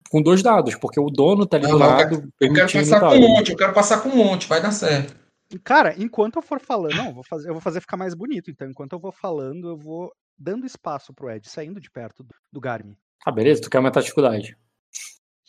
com 0.10 0.22
dois 0.22 0.42
dados, 0.42 0.76
porque 0.76 1.00
o 1.00 1.10
dono 1.10 1.46
tá 1.46 1.58
ali 1.58 1.66
Não, 1.66 1.74
do 1.74 1.80
não, 1.80 1.86
eu 1.86 1.92
lado 1.92 2.32
Eu 2.40 2.54
quero 2.54 2.72
passar 2.72 3.00
tá, 3.00 3.10
com 3.10 3.16
um 3.16 3.20
monte, 3.20 3.52
eu 3.52 3.58
quero 3.58 3.74
passar 3.74 4.02
com 4.02 4.10
um 4.10 4.16
monte, 4.16 4.48
vai 4.48 4.62
dar 4.62 4.72
certo. 4.72 5.16
Cara, 5.64 5.94
enquanto 5.98 6.38
eu 6.38 6.42
for 6.42 6.60
falando, 6.60 6.96
não, 6.96 7.08
eu 7.08 7.14
vou 7.14 7.24
fazer, 7.24 7.50
eu 7.50 7.54
vou 7.54 7.62
fazer 7.62 7.82
ficar 7.82 7.98
mais 7.98 8.14
bonito. 8.14 8.50
Então, 8.50 8.70
enquanto 8.70 8.94
eu 8.94 9.00
vou 9.00 9.12
falando, 9.12 9.70
eu 9.70 9.78
vou 9.78 10.12
dando 10.38 10.66
espaço 10.66 11.14
pro 11.14 11.30
Ed, 11.30 11.50
saindo 11.50 11.80
de 11.80 11.92
perto 11.92 12.24
do, 12.24 12.34
do 12.52 12.62
Garmin. 12.62 12.96
Ah, 13.26 13.32
beleza, 13.32 13.62
tu 13.62 13.70
quer 13.70 13.78
aumentar 13.78 14.00
a 14.00 14.04
dificuldade. 14.04 14.58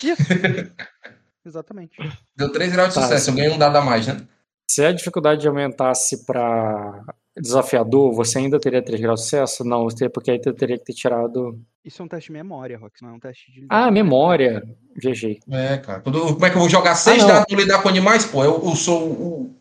Isso. 0.02 0.22
Exatamente. 1.46 1.96
Deu 2.36 2.50
3 2.50 2.72
graus 2.72 2.88
de 2.90 2.94
Tá, 2.96 3.02
sucesso, 3.02 3.30
eu 3.30 3.34
ganhei 3.34 3.50
um 3.52 3.58
dado 3.58 3.76
a 3.76 3.80
mais, 3.80 4.06
né? 4.06 4.20
Se 4.68 4.84
a 4.84 4.90
dificuldade 4.92 5.46
aumentasse 5.46 6.26
pra 6.26 7.04
desafiador, 7.36 8.12
você 8.12 8.38
ainda 8.38 8.58
teria 8.58 8.82
3 8.82 9.00
graus 9.00 9.20
de 9.20 9.24
sucesso? 9.26 9.62
Não, 9.64 9.84
você 9.84 9.96
teria- 9.98 10.10
porque 10.10 10.30
aí 10.32 10.38
você 10.42 10.52
teria 10.52 10.76
que 10.76 10.84
ter 10.84 10.92
tirado. 10.92 11.60
Isso 11.84 12.02
é 12.02 12.04
um 12.04 12.08
teste 12.08 12.28
de 12.28 12.32
memória, 12.32 12.76
Rox, 12.76 13.00
não 13.00 13.10
é 13.10 13.12
um 13.12 13.20
teste 13.20 13.52
de. 13.52 13.66
Ah, 13.70 13.90
memória. 13.92 14.62
GG. 14.96 15.38
É, 15.50 15.76
cara. 15.78 16.00
Quando- 16.00 16.34
como 16.34 16.44
é 16.46 16.50
que 16.50 16.56
eu 16.56 16.60
vou 16.60 16.68
jogar 16.68 16.94
seis 16.96 17.22
não. 17.22 17.28
dados 17.28 17.46
no 17.48 17.58
lidar 17.60 17.80
com 17.82 17.88
animais? 17.88 18.24
Pô, 18.24 18.42
eu, 18.42 18.60
eu 18.64 18.74
sou 18.74 19.02
o, 19.04 19.56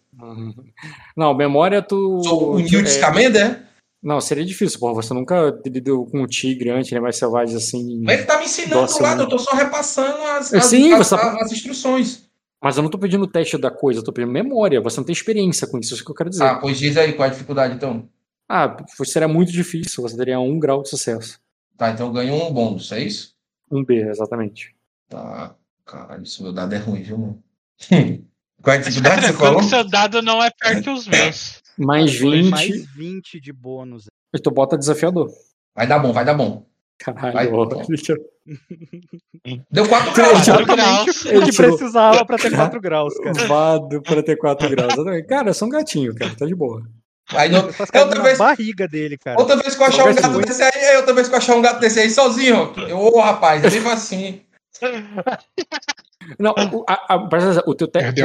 Não, 1.15 1.33
memória 1.35 1.81
tu. 1.81 2.21
sou 2.23 2.53
o 2.55 2.57
Newt 2.57 2.81
é, 2.83 2.85
Scamander, 2.85 3.45
é? 3.45 3.63
Não, 4.05 4.21
seria 4.21 4.45
difícil, 4.45 4.79
porra. 4.79 4.93
Você 5.01 5.13
nunca 5.15 5.59
lidou 5.65 6.05
com 6.05 6.21
um 6.21 6.27
tigre 6.27 6.69
antes, 6.69 6.91
né? 6.91 6.99
Mais 6.99 7.15
selvagens 7.17 7.55
assim. 7.57 8.01
Mas 8.03 8.19
ele 8.19 8.27
tá 8.27 8.37
me 8.37 8.45
ensinando 8.45 8.75
Nossa, 8.81 9.01
lá, 9.01 9.09
mano. 9.09 9.23
eu 9.23 9.29
tô 9.29 9.39
só 9.39 9.55
repassando 9.55 10.21
as, 10.21 10.53
É, 10.53 10.57
as, 10.59 10.65
sim, 10.65 10.93
as, 10.93 10.99
você 10.99 11.15
tá- 11.17 11.31
as- 11.33 11.41
as 11.41 11.51
instruções. 11.51 12.29
Mas 12.61 12.77
eu 12.77 12.83
não 12.83 12.89
tô 12.91 12.99
pedindo 12.99 13.23
o 13.23 13.27
teste 13.27 13.57
da 13.57 13.71
coisa, 13.71 13.99
eu 13.99 14.03
tô 14.03 14.13
pedindo 14.13 14.31
memória. 14.31 14.79
Você 14.79 14.97
não 14.97 15.05
tem 15.05 15.13
experiência 15.13 15.67
com 15.67 15.79
isso, 15.79 15.93
é 15.93 15.95
isso 15.95 16.05
que 16.05 16.11
eu 16.11 16.15
quero 16.15 16.29
dizer. 16.29 16.43
Ah, 16.43 16.55
pois 16.55 16.77
diz 16.77 16.95
aí 16.97 17.13
qual 17.13 17.25
é 17.25 17.29
a 17.29 17.33
dificuldade, 17.33 17.73
então. 17.73 18.07
Ah, 18.47 18.77
seria 19.03 19.27
muito 19.27 19.51
difícil, 19.51 20.03
você 20.03 20.15
teria 20.15 20.39
um 20.39 20.59
grau 20.59 20.83
de 20.83 20.89
sucesso. 20.89 21.39
Tá, 21.75 21.89
então 21.89 22.05
eu 22.07 22.13
ganho 22.13 22.35
um 22.35 22.53
bônus, 22.53 22.91
é 22.91 22.99
isso? 23.01 23.33
Um 23.71 23.83
B, 23.83 24.07
exatamente. 24.07 24.75
Tá. 25.09 25.55
Caralho, 25.83 26.21
isso 26.23 26.43
meu 26.43 26.53
dado 26.53 26.73
é 26.73 26.77
ruim, 26.77 27.01
viu, 27.01 27.17
mano? 27.17 27.43
Qual 28.61 28.75
é 28.75 28.77
a 28.77 28.81
dificuldade 28.81 29.25
você 29.27 29.33
falou? 29.33 29.63
seu 29.63 29.83
dado 29.83 30.21
não 30.21 30.43
é 30.43 30.49
perto 30.59 30.83
que 30.83 30.89
os 30.91 31.07
meus. 31.07 31.61
Mais 31.77 32.17
Foi 32.17 32.41
20, 32.41 32.49
Mais 32.49 32.85
20 32.95 33.39
de 33.39 33.53
bônus. 33.53 34.05
e 34.33 34.39
tu 34.39 34.51
bota 34.51 34.77
desafiador. 34.77 35.29
Vai 35.75 35.87
dar 35.87 35.99
bom, 35.99 36.11
vai 36.13 36.25
dar 36.25 36.33
bom. 36.33 36.65
Caralho, 36.97 37.33
Vai. 37.33 37.47
Deu 39.69 39.87
4 39.87 40.07
Ele 40.07 40.15
graus. 40.15 40.45
cara. 40.45 40.63
graus. 40.63 41.25
O 41.25 41.29
Ele 41.29 41.51
precisava 41.51 42.25
pra 42.25 42.37
ter 42.37 42.55
4 42.55 42.79
graus, 42.79 43.13
cara. 43.19 43.47
Vado 43.47 44.01
pra 44.01 44.23
ter 44.23 44.37
4 44.37 44.69
graus. 44.69 44.93
Cara, 45.27 45.49
eu 45.49 45.53
sou 45.53 45.67
um 45.67 45.71
gatinho, 45.71 46.15
cara, 46.15 46.33
tá 46.35 46.45
de 46.45 46.55
boa. 46.55 46.83
Aí, 47.29 47.49
faço 47.73 47.91
carinho 47.91 48.09
outra 48.09 48.23
vez, 48.23 48.37
barriga 48.37 48.87
dele, 48.87 49.17
cara. 49.17 49.39
outra 49.39 49.57
vez 49.57 49.75
que 49.75 49.81
eu 49.81 49.87
achar 49.87 50.05
um 50.07 50.13
gato 50.13 50.39
desse 50.41 50.61
aí, 50.61 50.95
outra 50.97 51.13
vez 51.13 51.27
que 51.27 51.33
eu 51.33 51.37
achar 51.39 51.55
um 51.55 51.61
gato 51.61 51.79
desse 51.79 51.99
aí 51.99 52.09
sozinho, 52.09 52.71
eu, 52.87 52.97
ô 52.99 53.19
rapaz, 53.19 53.63
é 53.63 53.69
mesmo 53.69 53.89
assim. 53.89 54.41
Não, 56.39 56.51
o, 56.71 56.85
a, 56.87 57.15
a, 57.15 57.19
presta 57.27 57.49
atenção, 57.49 57.63
o 57.67 57.73
teu 57.75 57.87
teste. 57.87 58.21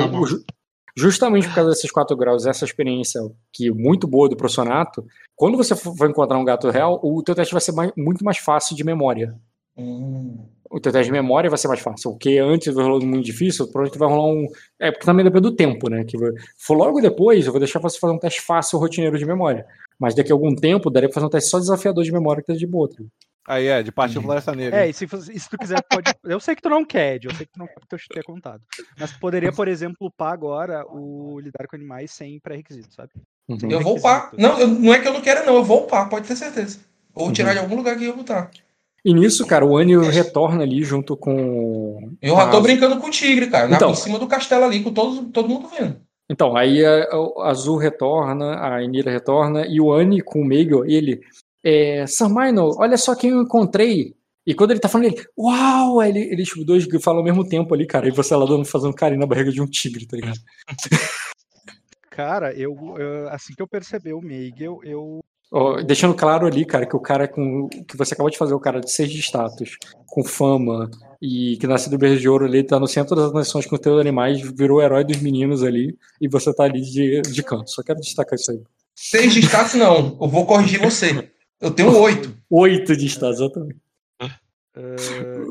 Justamente 0.96 1.46
por 1.48 1.54
causa 1.54 1.70
desses 1.70 1.90
4 1.90 2.16
graus, 2.16 2.46
essa 2.46 2.64
experiência 2.64 3.20
que 3.52 3.68
é 3.68 3.70
muito 3.72 4.06
boa 4.06 4.28
do 4.28 4.36
profissionato, 4.36 5.04
quando 5.36 5.56
você 5.56 5.74
for 5.76 6.08
encontrar 6.08 6.38
um 6.38 6.44
gato 6.44 6.68
real, 6.70 7.00
o 7.02 7.22
teu 7.22 7.34
teste 7.34 7.52
vai 7.54 7.60
ser 7.60 7.72
mais- 7.72 7.92
muito 7.96 8.24
mais 8.24 8.38
fácil 8.38 8.76
de 8.76 8.84
memória. 8.84 9.34
Hum. 9.76 10.46
O 10.72 10.78
teu 10.78 10.92
teste 10.92 11.06
de 11.06 11.12
memória 11.12 11.50
vai 11.50 11.58
ser 11.58 11.66
mais 11.68 11.80
fácil. 11.80 12.10
Porque 12.12 12.38
antes 12.38 12.72
rolou 12.74 13.04
muito 13.04 13.24
difícil, 13.24 13.64
provavelmente 13.66 13.98
vai 13.98 14.08
rolar 14.08 14.26
um. 14.32 14.46
É, 14.78 14.92
porque 14.92 15.04
também 15.04 15.24
depende 15.24 15.42
do 15.42 15.56
tempo, 15.56 15.90
né? 15.90 16.04
Que 16.04 16.16
for 16.58 16.74
logo 16.74 17.00
depois, 17.00 17.44
eu 17.46 17.52
vou 17.52 17.58
deixar 17.58 17.80
você 17.80 17.98
fazer 17.98 18.12
um 18.14 18.18
teste 18.18 18.40
fácil, 18.40 18.78
rotineiro 18.78 19.18
de 19.18 19.24
memória. 19.26 19.66
Mas 19.98 20.14
daqui 20.14 20.30
a 20.30 20.34
algum 20.34 20.54
tempo, 20.54 20.88
daria 20.90 21.08
pra 21.08 21.14
fazer 21.14 21.26
um 21.26 21.30
teste 21.30 21.50
só 21.50 21.58
desafiador 21.58 22.04
de 22.04 22.12
memória, 22.12 22.40
que 22.42 22.46
tá 22.52 22.54
de 22.56 22.66
boa. 22.66 22.88
tá? 22.88 23.02
Aí 23.48 23.66
é, 23.66 23.82
de 23.82 23.90
partir 23.90 24.20
Floresta 24.20 24.54
Negra. 24.54 24.84
É, 24.84 24.88
e 24.90 24.92
se, 24.92 25.04
e 25.06 25.40
se 25.40 25.48
tu 25.50 25.56
quiser, 25.58 25.82
pode. 25.90 26.12
Eu 26.24 26.38
sei 26.38 26.54
que 26.54 26.62
tu 26.62 26.68
não 26.68 26.84
quer, 26.84 27.16
Ed, 27.16 27.26
eu 27.26 27.34
sei 27.34 27.46
que 27.46 27.52
tu 27.52 27.58
não 27.58 27.66
quer 27.66 27.80
porque 27.80 27.94
eu 27.94 27.98
te 27.98 28.08
ter 28.08 28.22
contado. 28.22 28.62
Mas 28.98 29.12
tu 29.12 29.18
poderia, 29.18 29.50
por 29.52 29.66
exemplo, 29.66 29.96
upar 30.00 30.32
agora 30.32 30.84
o 30.86 31.40
lidar 31.40 31.66
com 31.66 31.74
animais 31.74 32.10
sem 32.12 32.38
pré-requisito, 32.38 32.94
sabe? 32.94 33.10
Uhum. 33.48 33.58
Eu 33.70 33.80
vou 33.80 33.96
upar. 33.98 34.30
Não, 34.38 34.58
eu- 34.60 34.68
não 34.68 34.94
é 34.94 35.00
que 35.00 35.08
eu 35.08 35.12
não 35.12 35.20
quero, 35.22 35.44
não. 35.46 35.56
Eu 35.56 35.64
vou 35.64 35.84
upar, 35.84 36.08
pode 36.08 36.28
ter 36.28 36.36
certeza. 36.36 36.78
Ou 37.14 37.32
tirar 37.32 37.48
Uhum. 37.48 37.54
de 37.54 37.58
algum 37.60 37.76
lugar 37.76 37.96
que 37.96 38.04
eu 38.04 38.08
vou 38.14 38.18
botar. 38.18 38.50
E 39.04 39.14
nisso, 39.14 39.46
cara, 39.46 39.64
o 39.64 39.76
Anio 39.78 40.02
retorna 40.02 40.62
ali 40.62 40.84
junto 40.84 41.16
com. 41.16 42.12
Eu 42.20 42.36
já 42.36 42.50
tô 42.50 42.58
a- 42.58 42.60
brincando 42.60 42.98
com 43.00 43.06
o 43.06 43.10
tigre, 43.10 43.46
cara. 43.48 43.66
Na, 43.66 43.76
Então. 43.76 43.90
em 43.90 43.94
cima 43.96 44.18
do 44.18 44.26
castelo 44.28 44.64
ali, 44.66 44.82
com 44.82 44.92
todo, 44.92 45.24
todo 45.30 45.48
mundo 45.48 45.66
vendo. 45.68 45.96
Então, 46.28 46.54
aí 46.56 46.84
a, 46.84 47.04
a 47.38 47.48
Azul 47.48 47.76
retorna, 47.78 48.60
a 48.74 48.84
Enira 48.84 49.10
retorna, 49.10 49.66
e 49.66 49.80
o 49.80 49.90
Annie 49.92 50.20
com 50.20 50.40
o 50.42 50.44
Meigel, 50.44 50.84
ele. 50.84 51.20
É, 51.62 52.06
Sarmino, 52.06 52.70
olha 52.78 52.96
só 52.96 53.14
quem 53.14 53.30
eu 53.30 53.42
encontrei. 53.42 54.14
E 54.46 54.54
quando 54.54 54.70
ele 54.70 54.80
tá 54.80 54.88
falando, 54.88 55.06
ele. 55.08 55.24
Uau! 55.38 56.00
Aí 56.00 56.10
ele, 56.10 56.20
eles 56.32 56.50
os 56.56 56.64
dois 56.64 56.86
falam 57.02 57.18
ao 57.20 57.24
mesmo 57.24 57.46
tempo 57.46 57.74
ali, 57.74 57.86
cara. 57.86 58.08
E 58.08 58.10
você 58.10 58.34
lá 58.34 58.46
dando, 58.46 58.64
fazendo 58.64 58.94
carinho 58.94 59.20
na 59.20 59.26
barriga 59.26 59.52
de 59.52 59.60
um 59.60 59.66
tigre, 59.66 60.06
tá 60.06 60.16
ligado? 60.16 60.38
Cara, 62.10 62.52
eu, 62.52 62.76
eu- 62.98 63.28
assim 63.30 63.54
que 63.54 63.62
eu 63.62 63.68
percebi 63.68 64.12
o 64.12 64.20
Miguel, 64.20 64.80
eu. 64.84 65.20
Ó, 65.52 65.80
deixando 65.80 66.14
claro 66.14 66.46
ali, 66.46 66.64
cara, 66.64 66.86
que 66.86 66.94
o 66.94 67.00
cara 67.00 67.26
com. 67.26 67.68
que 67.68 67.96
você 67.96 68.14
acabou 68.14 68.30
de 68.30 68.36
fazer, 68.38 68.52
o 68.54 68.60
cara 68.60 68.80
de 68.80 68.90
seis 68.90 69.10
de 69.10 69.18
status, 69.20 69.76
com 70.06 70.22
fama, 70.22 70.90
e 71.20 71.56
que 71.58 71.66
nasceu 71.66 71.90
do 71.90 71.98
berço 71.98 72.20
de 72.20 72.28
ouro 72.28 72.44
ali, 72.44 72.62
tá 72.62 72.78
no 72.78 72.86
centro 72.86 73.16
das 73.16 73.32
nações 73.32 73.66
com 73.66 73.74
os 73.74 73.80
teus 73.80 74.00
animais, 74.00 74.40
virou 74.56 74.78
o 74.78 74.82
herói 74.82 75.04
dos 75.04 75.20
meninos 75.20 75.62
ali, 75.64 75.96
e 76.20 76.28
você 76.28 76.52
tá 76.54 76.64
ali 76.64 76.80
de, 76.82 77.22
de 77.22 77.42
canto. 77.42 77.70
Só 77.70 77.82
quero 77.82 78.00
destacar 78.00 78.34
isso 78.38 78.50
aí. 78.50 78.60
Seis 78.94 79.32
de 79.32 79.40
status, 79.40 79.74
não. 79.74 80.16
Eu 80.20 80.28
vou 80.28 80.44
corrigir 80.46 80.80
você. 80.80 81.30
Eu 81.60 81.70
tenho 81.70 81.96
oito. 81.98 82.34
Oito 82.50 82.96
de 82.96 83.06
status, 83.06 83.40
exatamente. 83.40 83.76
ah, 84.20 84.30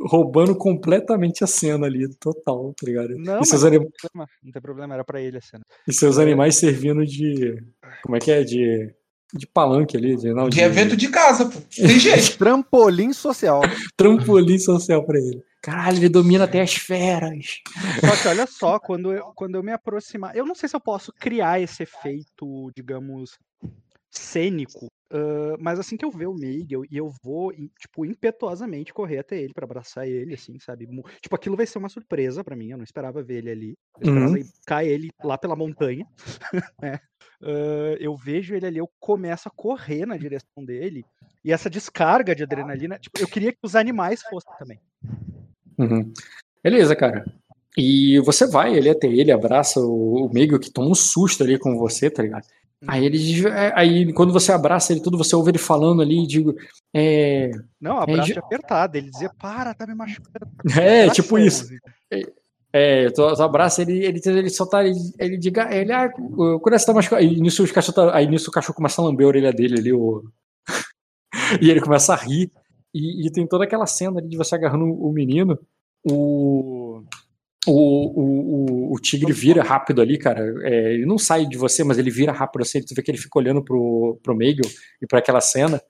Roubando 0.08 0.56
completamente 0.56 1.44
a 1.44 1.48
cena 1.48 1.86
ali, 1.86 2.08
total, 2.16 2.74
tá 2.74 2.86
ligado? 2.88 3.10
não, 3.18 3.36
e, 3.36 3.40
mas 3.40 3.50
seus 3.50 3.62
não 3.62 3.68
anim- 3.68 3.80
tem 3.82 3.90
problema, 4.02 4.30
não 4.44 4.52
tem 4.52 4.62
problema, 4.62 4.94
era 4.96 5.04
pra 5.04 5.22
ele 5.22 5.38
a 5.38 5.42
cena. 5.42 5.64
e 5.88 5.94
seus 5.94 6.18
animais 6.18 6.56
servindo 6.56 7.06
de. 7.06 7.62
Como 8.04 8.16
é 8.16 8.20
que 8.20 8.32
é? 8.32 8.44
De. 8.44 8.94
De 9.32 9.46
palanque 9.46 9.96
ali, 9.96 10.16
de, 10.18 10.34
não, 10.34 10.50
De 10.50 10.60
evento 10.60 10.98
de 10.98 11.08
casa, 11.08 11.46
pô. 11.46 11.60
Tem 11.76 11.88
jeito. 12.00 12.36
Trampolim 12.40 13.14
social. 13.14 13.62
trampolim 13.96 14.58
social 14.58 15.06
pra 15.06 15.20
ele. 15.20 15.44
Caralho, 15.62 15.98
ele 15.98 16.10
domina 16.10 16.46
até 16.46 16.62
as 16.62 16.74
feras. 16.74 17.62
Só 18.00 18.16
que 18.24 18.28
olha 18.28 18.48
só, 18.48 18.80
quando 18.80 19.14
eu, 19.14 19.26
quando 19.36 19.54
eu 19.54 19.62
me 19.62 19.72
aproximar. 19.72 20.36
Eu 20.36 20.48
não 20.48 20.56
sei 20.56 20.68
se 20.68 20.76
eu 20.76 20.80
posso 20.80 21.14
criar 21.14 21.62
esse 21.62 21.84
efeito, 21.84 22.72
digamos, 22.76 23.38
cênico. 24.10 24.88
Ah, 25.12 25.56
mas 25.60 25.80
assim 25.80 25.98
que 25.98 26.06
eu 26.06 26.12
ver 26.12 26.28
o 26.28 26.34
Miguel 26.34 26.84
e 26.90 26.98
eu 26.98 27.12
vou, 27.24 27.52
tipo, 27.80 28.06
impetuosamente 28.06 28.94
correr 28.94 29.20
até 29.20 29.42
ele 29.42 29.54
pra 29.54 29.66
abraçar 29.66 30.08
ele, 30.08 30.34
assim, 30.34 30.60
sabe? 30.60 30.88
Tipo, 31.22 31.36
aquilo 31.36 31.58
vai 31.58 31.66
ser 31.66 31.78
uma 31.80 31.90
surpresa 31.90 32.44
pra 32.44 32.56
mim. 32.56 32.70
Eu 32.72 32.78
não 32.78 32.84
esperava 32.84 33.24
ver 33.24 33.38
ele 33.40 33.52
ali. 33.52 33.78
Eu 34.00 34.08
esperava 34.08 34.32
Uhum. 34.32 34.38
ir- 34.38 34.46
cair 34.66 34.90
ele 34.90 35.10
lá 35.24 35.38
pela 35.38 35.56
montanha. 35.56 36.06
né? 36.82 37.00
Ah, 37.42 37.96
eu 38.00 38.16
vejo 38.16 38.54
ele 38.56 38.66
ali, 38.66 38.78
eu 38.78 38.90
começo 39.00 39.48
a 39.48 39.52
correr 39.52 40.06
na 40.06 40.18
direção 40.18 40.64
dele. 40.64 41.04
E 41.44 41.52
essa 41.54 41.70
descarga 41.70 42.36
de 42.36 42.44
adrenalina, 42.44 43.00
tipo, 43.00 43.20
eu 43.20 43.28
queria 43.28 43.52
que 43.52 43.60
os 43.64 43.76
animais 43.76 44.22
fossem 44.24 44.52
também. 44.60 44.80
Uhum. 45.78 46.12
Beleza, 46.62 46.96
cara. 46.96 47.24
E 47.78 48.20
você 48.20 48.46
vai 48.46 48.78
ali 48.78 48.90
até 48.90 49.08
ele, 49.08 49.32
abraça 49.32 49.80
o, 49.80 50.26
o 50.26 50.34
Miguel, 50.34 50.60
que 50.60 50.70
toma 50.72 50.90
um 50.90 50.96
susto 50.96 51.44
ali 51.44 51.58
com 51.58 51.78
você, 51.78 52.10
tá 52.10 52.22
ligado? 52.22 52.46
Aí 52.88 53.06
ele 53.06 53.48
é, 53.48 53.74
aí 53.76 54.14
quando 54.14 54.32
você 54.32 54.52
abraça 54.54 54.94
ele 54.94 55.02
tudo, 55.02 55.18
você 55.18 55.36
ouve 55.36 55.52
ele 55.52 55.58
falando 55.58 56.02
ali, 56.02 56.26
digo, 56.26 56.56
é, 56.94 57.52
Não, 57.80 58.00
abraço 58.00 58.28
de- 58.28 58.34
de 58.34 58.40
apertado. 58.40 58.98
Ele 58.98 59.10
dizia, 59.10 59.30
para, 59.38 59.74
tá 59.74 59.86
me 59.86 59.94
machucando. 59.94 60.48
é 60.80 61.10
tipo 61.10 61.38
isso. 61.38 61.68
É, 62.72 63.10
tu, 63.10 63.36
tu 63.36 63.44
abraça 63.44 63.82
ele, 63.82 64.06
ele, 64.06 64.22
ele 64.26 64.50
só 64.50 64.66
tá, 64.66 64.86
ele, 64.86 64.98
ele 65.18 65.38
diga, 65.38 65.74
ele, 65.76 65.92
ah, 65.92 66.10
o 66.18 66.60
coração 66.60 66.88
tá 66.88 66.94
machucado. 66.94 67.22
Aí 67.22 67.40
nisso, 67.42 67.64
os 67.64 67.72
cachorro 67.72 67.96
tá- 67.96 68.16
aí 68.16 68.28
nisso 68.28 68.50
o 68.50 68.54
cachorro 68.54 68.76
começa 68.76 69.02
a 69.02 69.06
lamber 69.06 69.26
a 69.26 69.30
orelha 69.30 69.52
dele 69.52 69.80
ali, 69.80 69.92
o... 69.92 70.24
e 71.62 71.70
ele 71.70 71.82
começa 71.82 72.14
a 72.14 72.16
rir. 72.16 72.52
E, 72.94 73.28
e 73.28 73.32
tem 73.32 73.46
toda 73.46 73.66
aquela 73.66 73.86
cena 73.86 74.20
ali 74.20 74.30
de 74.30 74.38
você 74.38 74.56
agarrando 74.56 74.86
o 74.86 75.12
menino, 75.12 75.60
o, 76.10 77.04
o, 77.70 78.92
o, 78.92 78.94
o, 78.94 79.00
tigre 79.00 79.32
vira 79.32 79.64
rápido 79.64 80.02
ali, 80.02 80.18
cara. 80.18 80.42
É, 80.64 80.94
ele 80.94 81.06
não 81.06 81.18
sai 81.18 81.46
de 81.46 81.58
você, 81.58 81.84
mas 81.84 81.98
ele 81.98 82.10
vira 82.12 82.32
rápido 82.32 82.62
assim, 82.62 82.82
tu 82.82 82.94
vê 82.96 83.02
que 83.02 83.12
ele 83.12 83.18
fica 83.18 83.38
olhando 83.40 83.64
pro, 83.64 84.20
pro 84.24 84.36
Meigel 84.36 84.66
e 85.02 85.08
pra 85.08 85.20
aquela 85.20 85.42
cena. 85.42 85.82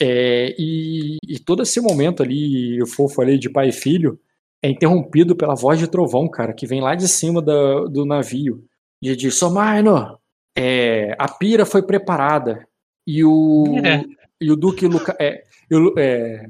É, 0.00 0.54
e, 0.58 1.16
e 1.28 1.38
todo 1.38 1.62
esse 1.62 1.80
momento 1.80 2.22
ali, 2.22 2.82
o 2.82 2.86
fofo 2.86 3.22
ali 3.22 3.38
de 3.38 3.48
pai 3.48 3.68
e 3.68 3.72
filho, 3.72 4.18
é 4.62 4.68
interrompido 4.68 5.36
pela 5.36 5.54
voz 5.54 5.78
de 5.78 5.86
trovão, 5.86 6.28
cara, 6.28 6.52
que 6.52 6.66
vem 6.66 6.80
lá 6.80 6.94
de 6.94 7.06
cima 7.06 7.40
da- 7.42 7.84
do 7.84 8.04
navio. 8.04 8.64
E 9.02 9.14
diz: 9.14 9.34
Somarno, 9.36 10.18
é, 10.56 11.14
a 11.18 11.28
pira 11.28 11.66
foi 11.66 11.82
preparada. 11.82 12.66
E 13.06 13.22
o, 13.24 13.64
Pira? 13.74 14.04
e 14.40 14.50
o 14.50 14.56
Duque 14.56 14.86
Luca, 14.86 15.14
é, 15.20 15.42
e 15.70 15.76
o- 15.76 15.94
é, 15.98 16.46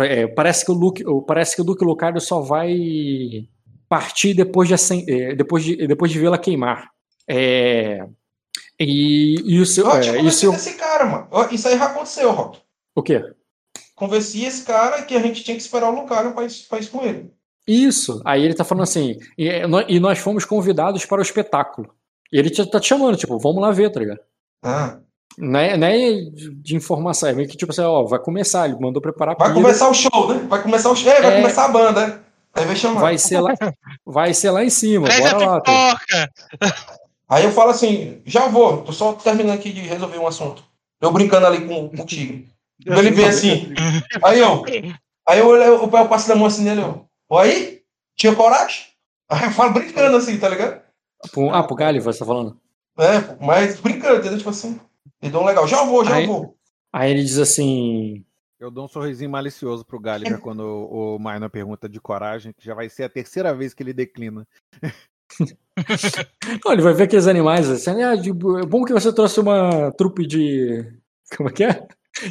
é, 0.00 0.26
parece, 0.26 0.64
que 0.64 0.72
o 0.72 0.74
Luke, 0.74 1.04
parece 1.26 1.54
que 1.54 1.60
o 1.62 1.64
Duque 1.64 1.84
Lucario 1.84 2.20
só 2.20 2.40
vai 2.40 3.46
partir 3.88 4.34
depois 4.34 4.68
de, 4.68 4.74
é, 5.10 5.34
depois 5.34 5.64
de, 5.64 5.86
depois 5.86 6.10
de 6.12 6.18
vê-la 6.18 6.38
queimar. 6.38 6.88
É, 7.28 8.04
e, 8.78 9.36
e 9.44 9.60
o 9.60 9.66
seu. 9.66 9.86
Eu 9.86 9.92
é, 9.92 10.22
e 10.22 10.30
seu 10.30 10.52
desse 10.52 10.74
cara, 10.74 11.04
mano. 11.04 11.28
Isso 11.50 11.68
aí 11.68 11.78
já 11.78 11.86
aconteceu, 11.86 12.30
Rock. 12.32 12.58
o 12.94 13.02
quê? 13.02 13.22
Convenci 13.94 14.44
esse 14.44 14.64
cara 14.64 15.02
que 15.02 15.16
a 15.16 15.20
gente 15.20 15.42
tinha 15.42 15.56
que 15.56 15.62
esperar 15.62 15.90
o 15.90 16.00
Lucario 16.00 16.32
pra 16.32 16.44
isso, 16.44 16.68
pra 16.68 16.78
isso 16.78 16.90
com 16.90 17.04
ele. 17.04 17.32
Isso. 17.66 18.22
Aí 18.24 18.44
ele 18.44 18.54
tá 18.54 18.64
falando 18.64 18.84
assim, 18.84 19.18
e, 19.36 19.48
é, 19.48 19.64
e 19.88 19.98
nós 20.00 20.18
fomos 20.18 20.44
convidados 20.44 21.04
para 21.04 21.18
o 21.18 21.22
espetáculo. 21.22 21.92
E 22.32 22.38
ele 22.38 22.48
tá 22.50 22.78
te 22.78 22.86
chamando, 22.88 23.16
tipo, 23.16 23.38
vamos 23.38 23.60
lá 23.60 23.70
ver, 23.72 23.90
tá 23.90 23.98
ligado? 24.00 24.20
Ah, 24.62 24.98
Não 25.36 25.58
é, 25.58 25.76
não 25.76 25.86
é 25.86 25.98
de 26.62 26.76
informação, 26.76 27.28
é 27.28 27.32
meio 27.32 27.48
que 27.48 27.56
tipo 27.56 27.72
assim, 27.72 27.82
ó, 27.82 28.04
vai 28.04 28.18
começar, 28.20 28.68
ele 28.68 28.78
mandou 28.80 29.02
preparar 29.02 29.36
vai 29.36 29.52
começar 29.52 29.88
o 29.88 29.94
show, 29.94 30.32
né? 30.32 30.46
Vai 30.48 30.62
começar 30.62 30.90
o 30.90 30.96
show. 30.96 31.10
É, 31.12 31.20
vai 31.20 31.32
É. 31.34 31.40
começar 31.42 31.64
a 31.64 31.68
banda, 31.68 32.06
né? 32.06 32.20
Aí 32.58 32.66
vai 32.66 32.76
chamar. 32.76 33.00
vai 33.00 33.18
ser 33.18 33.40
lá, 33.40 33.54
vai 34.04 34.34
ser 34.34 34.50
lá 34.50 34.64
em 34.64 34.70
cima, 34.70 35.06
Traz 35.08 35.32
bora 35.32 35.46
lá. 35.46 35.60
pipoca! 35.60 36.30
Aí 37.28 37.44
eu 37.44 37.52
falo 37.52 37.70
assim, 37.70 38.22
já 38.24 38.46
vou, 38.48 38.82
tô 38.82 38.92
só 38.92 39.12
terminando 39.12 39.54
aqui 39.56 39.72
de 39.72 39.80
resolver 39.82 40.18
um 40.18 40.26
assunto. 40.26 40.64
Eu 41.00 41.12
brincando 41.12 41.46
ali 41.46 41.66
com, 41.66 41.88
com 41.90 42.02
o 42.02 42.06
tigre. 42.06 42.48
Ele 42.84 43.10
vem 43.10 43.26
assim, 43.26 43.72
aí 44.22 44.38
eu, 44.38 44.64
aí 45.28 45.38
eu, 45.38 45.54
eu, 45.56 45.62
eu, 45.62 45.90
eu 45.92 46.08
passo 46.08 46.28
da 46.28 46.34
mão 46.36 46.46
assim 46.46 46.62
nele, 46.62 46.80
eu, 46.80 47.04
oi? 47.28 47.82
Tinha 48.16 48.34
coragem? 48.34 48.86
Aí 49.30 49.44
eu 49.44 49.50
falo 49.50 49.72
brincando 49.74 50.16
assim, 50.16 50.38
tá 50.38 50.48
ligado? 50.48 50.80
Ah, 51.52 51.62
pro 51.62 51.76
Galho, 51.76 52.00
você 52.00 52.20
tá 52.20 52.24
falando? 52.24 52.56
É, 52.98 53.44
mas 53.44 53.78
brincando, 53.80 54.20
entendeu? 54.20 54.38
Tipo 54.38 54.50
assim, 54.50 54.80
e 55.22 55.28
dou 55.28 55.42
um 55.42 55.46
legal, 55.46 55.66
já 55.68 55.84
vou, 55.84 56.04
já 56.04 56.14
Aí- 56.14 56.26
vou. 56.26 56.54
Aí 56.92 57.10
ele 57.10 57.22
diz 57.22 57.38
assim. 57.38 58.24
Eu 58.60 58.70
dou 58.70 58.86
um 58.86 58.88
sorrisinho 58.88 59.30
malicioso 59.30 59.84
pro 59.84 60.00
Gallagher 60.00 60.40
quando 60.40 60.60
o, 60.60 61.16
o 61.16 61.18
Minor 61.18 61.48
pergunta 61.48 61.88
de 61.88 62.00
coragem, 62.00 62.52
que 62.52 62.64
já 62.64 62.74
vai 62.74 62.88
ser 62.88 63.04
a 63.04 63.08
terceira 63.08 63.54
vez 63.54 63.72
que 63.72 63.82
ele 63.82 63.92
declina. 63.92 64.46
Não, 66.64 66.72
ele 66.72 66.82
vai 66.82 66.92
ver 66.92 67.04
aqueles 67.04 67.28
animais 67.28 67.68
assim. 67.70 68.02
Ah, 68.02 68.16
de- 68.16 68.30
é 68.30 68.66
bom 68.66 68.84
que 68.84 68.92
você 68.92 69.12
trouxe 69.12 69.38
uma 69.38 69.92
trupe 69.92 70.26
de. 70.26 70.84
Como 71.36 71.48
é 71.48 71.52
que 71.52 71.62
é? 71.64 71.86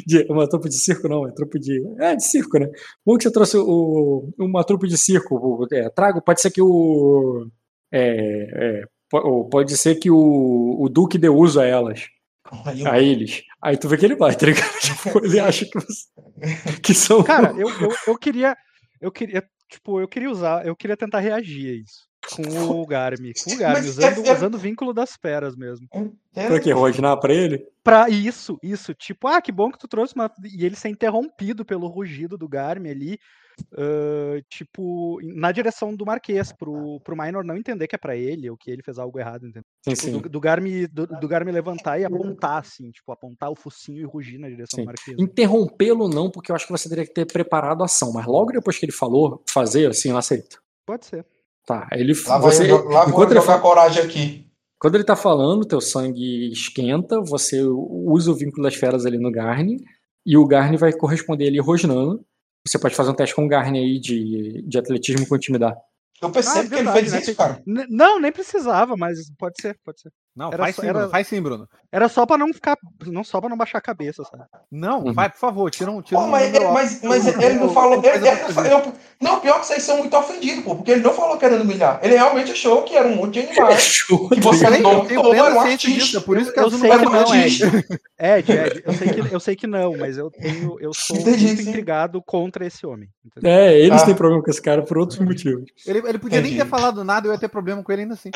De- 0.06 0.26
uma 0.30 0.46
trupe 0.46 0.68
de 0.68 0.74
circo, 0.74 1.08
não, 1.08 1.26
é 1.26 1.30
trupe 1.32 1.58
de. 1.58 1.80
É, 1.98 2.14
de 2.14 2.22
circo, 2.24 2.58
né? 2.58 2.68
Bom 3.06 3.16
que 3.16 3.22
você 3.22 3.32
trouxe 3.32 3.56
o- 3.56 4.28
uma 4.38 4.62
trupe 4.64 4.86
de 4.86 4.98
circo. 4.98 5.66
é, 5.72 5.88
trago, 5.88 6.20
pode 6.20 6.42
ser 6.42 6.50
que 6.50 6.60
o. 6.60 7.48
É, 7.90 8.80
é, 8.82 8.84
pode 9.50 9.74
ser 9.78 9.94
que 9.94 10.10
o, 10.10 10.76
o 10.78 10.88
Duque 10.90 11.16
dê 11.16 11.28
uso 11.30 11.58
a 11.60 11.64
elas, 11.64 12.06
a 12.90 13.00
eles. 13.00 13.44
Aí 13.62 13.76
tu 13.76 13.88
vê 13.88 13.96
que 13.96 14.04
ele 14.04 14.16
vai, 14.16 14.34
tá 14.36 14.46
ligado? 14.46 14.70
Tipo, 14.80 15.24
ele 15.24 15.40
acha 15.40 15.64
que, 15.66 15.74
você- 15.78 16.78
que 16.82 16.94
são. 16.94 17.22
Cara, 17.24 17.50
eu, 17.58 17.68
eu, 17.68 17.90
eu 18.06 18.18
queria. 18.18 18.56
Eu 19.00 19.10
queria. 19.10 19.42
Tipo, 19.68 20.00
eu 20.00 20.08
queria 20.08 20.30
usar. 20.30 20.66
Eu 20.66 20.74
queria 20.76 20.96
tentar 20.96 21.20
reagir 21.20 21.70
a 21.72 21.82
isso. 21.82 22.08
Com 22.30 22.42
o 22.82 22.86
Garmi. 22.86 23.32
Com 23.44 23.52
o 23.52 23.56
Garmi, 23.56 23.76
Mas 23.78 23.88
usando, 23.88 24.24
é- 24.24 24.28
é- 24.28 24.32
usando 24.34 24.54
o 24.54 24.58
vínculo 24.58 24.92
das 24.92 25.16
feras 25.20 25.56
mesmo. 25.56 25.86
Pra 26.34 26.60
quê? 26.60 26.72
Rosnar 26.72 27.18
pra 27.20 27.32
ele? 27.34 27.64
Pra 27.82 28.08
isso, 28.08 28.58
isso. 28.62 28.92
Tipo, 28.94 29.28
ah, 29.28 29.40
que 29.40 29.52
bom 29.52 29.70
que 29.70 29.78
tu 29.78 29.86
trouxe 29.88 30.14
uma. 30.14 30.30
E 30.44 30.64
ele 30.64 30.74
ser 30.76 30.88
interrompido 30.88 31.64
pelo 31.64 31.86
rugido 31.86 32.36
do 32.36 32.48
Garmi 32.48 32.90
ali. 32.90 33.18
Ah, 33.76 34.40
tipo, 34.50 35.18
na 35.22 35.50
direção 35.52 35.94
do 35.94 36.04
Marquês, 36.06 36.52
pro, 36.52 37.00
pro 37.04 37.16
Minor 37.16 37.44
não 37.44 37.56
entender 37.56 37.86
que 37.86 37.94
é 37.94 37.98
pra 37.98 38.16
ele, 38.16 38.48
ou 38.50 38.56
que 38.56 38.70
ele 38.70 38.82
fez 38.82 38.98
algo 38.98 39.18
errado, 39.18 39.44
entendeu? 39.46 39.62
Sim, 39.84 39.90
Tipo, 39.94 40.02
sim. 40.02 40.12
do, 40.20 40.28
do, 40.28 40.40
Garmi, 40.40 40.86
do, 40.86 41.06
do 41.06 41.28
Garmi 41.28 41.50
levantar 41.52 41.98
e 41.98 42.04
apontar, 42.04 42.58
assim, 42.60 42.90
tipo, 42.90 43.10
apontar 43.12 43.50
o 43.50 43.56
focinho 43.56 44.00
e 44.00 44.04
rugir 44.04 44.38
na 44.38 44.48
direção 44.48 44.76
Sim. 44.76 44.82
do 44.82 44.86
Marquês. 44.86 45.16
Interrompê-lo 45.18 46.08
não, 46.08 46.30
porque 46.30 46.50
eu 46.52 46.56
acho 46.56 46.66
que 46.66 46.72
você 46.72 46.88
teria 46.88 47.06
que 47.06 47.12
ter 47.14 47.26
preparado 47.26 47.82
a 47.82 47.86
ação. 47.86 48.12
Mas 48.12 48.26
logo 48.26 48.52
depois 48.52 48.78
que 48.78 48.84
ele 48.84 48.92
falou, 48.92 49.42
fazer 49.48 49.88
assim, 49.90 50.10
eu 50.10 50.16
aceito. 50.18 50.60
Pode 50.86 51.06
ser. 51.06 51.24
Tá, 51.66 51.86
ele. 51.92 52.14
Lá, 52.26 52.38
vai, 52.38 52.50
você, 52.52 52.70
eu- 52.70 52.88
lá 52.88 53.06
enquanto 53.08 53.30
ele 53.32 53.40
fa- 53.42 53.58
coragem 53.58 54.02
aqui. 54.02 54.46
Quando 54.80 54.94
ele 54.94 55.04
tá 55.04 55.16
falando, 55.16 55.66
teu 55.66 55.80
sangue 55.80 56.50
esquenta, 56.52 57.20
você 57.20 57.60
usa 57.62 58.30
o 58.30 58.34
vínculo 58.34 58.62
das 58.62 58.74
feras 58.76 59.04
ali 59.04 59.18
no 59.18 59.30
Garne, 59.30 59.76
e 60.24 60.36
o 60.36 60.46
Garne 60.46 60.76
vai 60.76 60.92
corresponder 60.92 61.48
ali 61.48 61.58
rosnando. 61.58 62.24
Você 62.68 62.78
pode 62.78 62.94
fazer 62.94 63.10
um 63.10 63.14
teste 63.14 63.34
com 63.34 63.44
o 63.44 63.48
Garne 63.48 63.78
aí 63.78 63.98
de, 63.98 64.62
de 64.66 64.78
atletismo 64.78 65.26
com 65.26 65.36
intimidar. 65.36 65.76
Eu 66.20 66.30
percebo 66.30 66.58
Ah, 66.58 66.60
que 66.62 66.66
ele 66.74 66.74
verdade, 66.76 66.98
fez 67.00 67.12
né? 67.12 67.20
isso, 67.20 67.34
cara. 67.36 67.62
Não, 67.66 68.20
nem 68.20 68.32
precisava, 68.32 68.96
mas 68.96 69.18
pode 69.38 69.54
ser, 69.60 69.78
pode 69.84 70.00
ser. 70.00 70.12
Não, 70.38 70.52
Era 70.52 70.62
faz 70.62 70.76
só- 70.76 70.82
sim, 70.82 70.88
era- 70.88 70.98
Bruno. 70.98 71.10
Faz 71.10 71.26
sim, 71.26 71.42
Bruno. 71.42 71.68
Era 71.90 72.08
só 72.08 72.24
pra 72.24 72.38
não 72.38 72.52
ficar. 72.54 72.78
Não 73.06 73.24
só 73.24 73.40
pra 73.40 73.48
não 73.50 73.56
baixar 73.56 73.78
a 73.78 73.80
cabeça, 73.80 74.22
sabe? 74.22 74.44
Não, 74.70 75.04
Uhum. 75.06 75.12
vai, 75.12 75.28
por 75.28 75.38
favor, 75.38 75.68
tira 75.70 75.90
um. 75.90 76.00
Tira 76.00 76.20
Pô, 76.20 76.26
um 76.26 76.30
mas, 76.30 76.54
ele, 76.54 76.64
mas, 76.68 77.02
mas 77.02 77.26
Eu- 77.26 77.40
ele 77.42 77.54
não 77.56 77.64
eu- 77.66 77.72
falou. 77.72 77.94
eu- 77.94 78.14
Ele, 78.14 78.28
ele 78.28 78.52
não, 78.54 78.66
eu- 78.66 78.92
não, 79.20 79.40
pior 79.40 79.58
que 79.60 79.66
vocês 79.66 79.82
são 79.82 79.98
muito 79.98 80.16
ofendidos, 80.16 80.62
pô, 80.62 80.76
porque 80.76 80.92
ele 80.92 81.00
não 81.02 81.12
falou 81.12 81.36
querendo 81.38 81.62
humilhar. 81.62 81.98
Ele 82.02 82.14
realmente 82.14 82.52
achou 82.52 82.82
que 82.84 82.94
era 82.96 83.08
um 83.08 83.16
monte 83.16 83.34
de 83.40 83.48
animais. 83.48 83.82
Show, 83.82 84.28
Que 84.28 84.40
você 84.40 84.66
Eu 84.66 84.70
não 84.70 85.06
eu 85.34 85.34
era 85.34 85.44
um 85.60 85.64
disso, 85.64 85.86
artista. 85.88 86.18
é 86.18 86.20
por 86.20 86.38
isso 86.38 86.52
que 86.52 86.60
Eu 86.60 86.66
Azul 86.66 86.78
sei 86.78 86.88
não 86.90 86.98
que 86.98 87.04
não, 87.04 87.12
falar 87.26 87.36
Ed. 87.38 87.64
Ed, 88.20 88.52
Ed, 88.52 88.82
eu 88.86 88.92
sei 88.92 89.08
que, 89.08 89.34
eu 89.34 89.40
sei 89.40 89.56
que 89.56 89.66
não, 89.66 89.96
mas 89.96 90.18
eu 90.18 90.30
tenho. 90.30 90.76
Eu 90.80 90.92
sou 90.94 91.16
Entendi, 91.16 91.46
muito 91.46 91.62
sim. 91.62 91.68
intrigado 91.70 92.22
contra 92.22 92.64
esse 92.66 92.86
homem. 92.86 93.08
entendeu? 93.26 93.50
É, 93.50 93.78
eles 93.78 94.02
Ah. 94.02 94.06
têm 94.06 94.14
problema 94.14 94.42
com 94.42 94.50
esse 94.50 94.60
cara 94.62 94.82
por 94.82 94.96
outros 94.98 95.18
motivos. 95.18 95.64
Ele, 95.86 95.98
ele 96.06 96.18
podia 96.18 96.40
nem 96.40 96.52
Entendi. 96.52 96.64
ter 96.64 96.68
falado 96.70 97.02
nada, 97.04 97.26
eu 97.28 97.32
ia 97.32 97.38
ter 97.38 97.48
problema 97.48 97.82
com 97.82 97.92
ele 97.92 98.02
ainda 98.02 98.14
assim. 98.14 98.30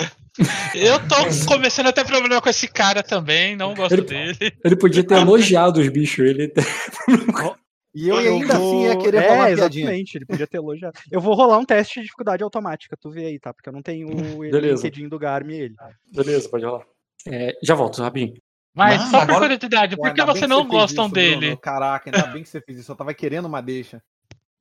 Eu 0.75 0.99
tô 1.09 1.15
começando 1.49 1.87
a 1.87 1.92
ter 1.93 2.05
problema 2.05 2.41
com 2.41 2.49
esse 2.49 2.67
cara 2.69 3.03
também, 3.03 3.55
não 3.57 3.75
gosto 3.75 3.93
Ele- 3.95 4.03
dele. 4.03 4.53
Ele 4.65 4.77
podia 4.77 5.05
ter 5.05 5.15
elogiado 5.17 5.81
os 5.81 5.89
bichos. 5.89 6.25
Ele 6.27 6.53
E 7.95 8.09
eu, 8.09 8.19
Eu 8.23 8.35
ainda 8.37 8.55
assim 8.55 8.85
ia 8.85 8.93
vou- 8.95 9.03
querer 9.03 9.17
é, 9.19 9.29
falar 9.29 9.51
exatamente, 9.51 10.15
ele 10.17 10.25
podia 10.25 10.47
ter 10.47 10.57
elogiado. 10.57 10.99
Eu 11.11 11.21
vou 11.21 11.35
rolar 11.35 11.59
um 11.59 11.65
teste 11.65 11.97
de 12.01 12.05
dificuldade 12.07 12.43
automática, 12.43 12.97
tu 12.99 13.11
vê 13.11 13.27
aí, 13.27 13.39
tá? 13.39 13.53
Porque 13.53 13.69
eu 13.69 13.73
não 13.73 13.83
tenho 13.83 14.09
o. 14.09 14.43
LinkedIn 14.91 15.09
do 15.09 15.19
Garmin 15.19 15.57
e 15.57 15.61
ele. 15.61 15.75
Beleza, 16.11 16.49
pode 16.49 16.65
rolar. 16.65 16.87
É, 17.29 17.53
já 17.63 17.75
volto, 17.75 18.01
rapidinho. 18.03 18.41
Mas 18.75 18.97
Mano, 18.99 19.11
só 19.11 19.27
por 19.27 19.39
curiosidade, 19.41 19.97
por 19.99 20.15
que 20.15 20.25
você 20.25 20.47
não 20.47 20.67
gostam 20.67 21.05
isso, 21.05 21.15
dele? 21.15 21.37
Bruno. 21.49 21.57
Caraca, 21.59 22.09
ainda 22.11 22.27
bem 22.33 22.43
que 22.43 22.49
você 22.49 22.63
fez 22.63 22.79
isso. 22.79 22.91
Eu 22.91 22.97
tava 22.97 23.13
querendo 23.13 23.45
uma 23.45 23.61
deixa. 23.61 23.99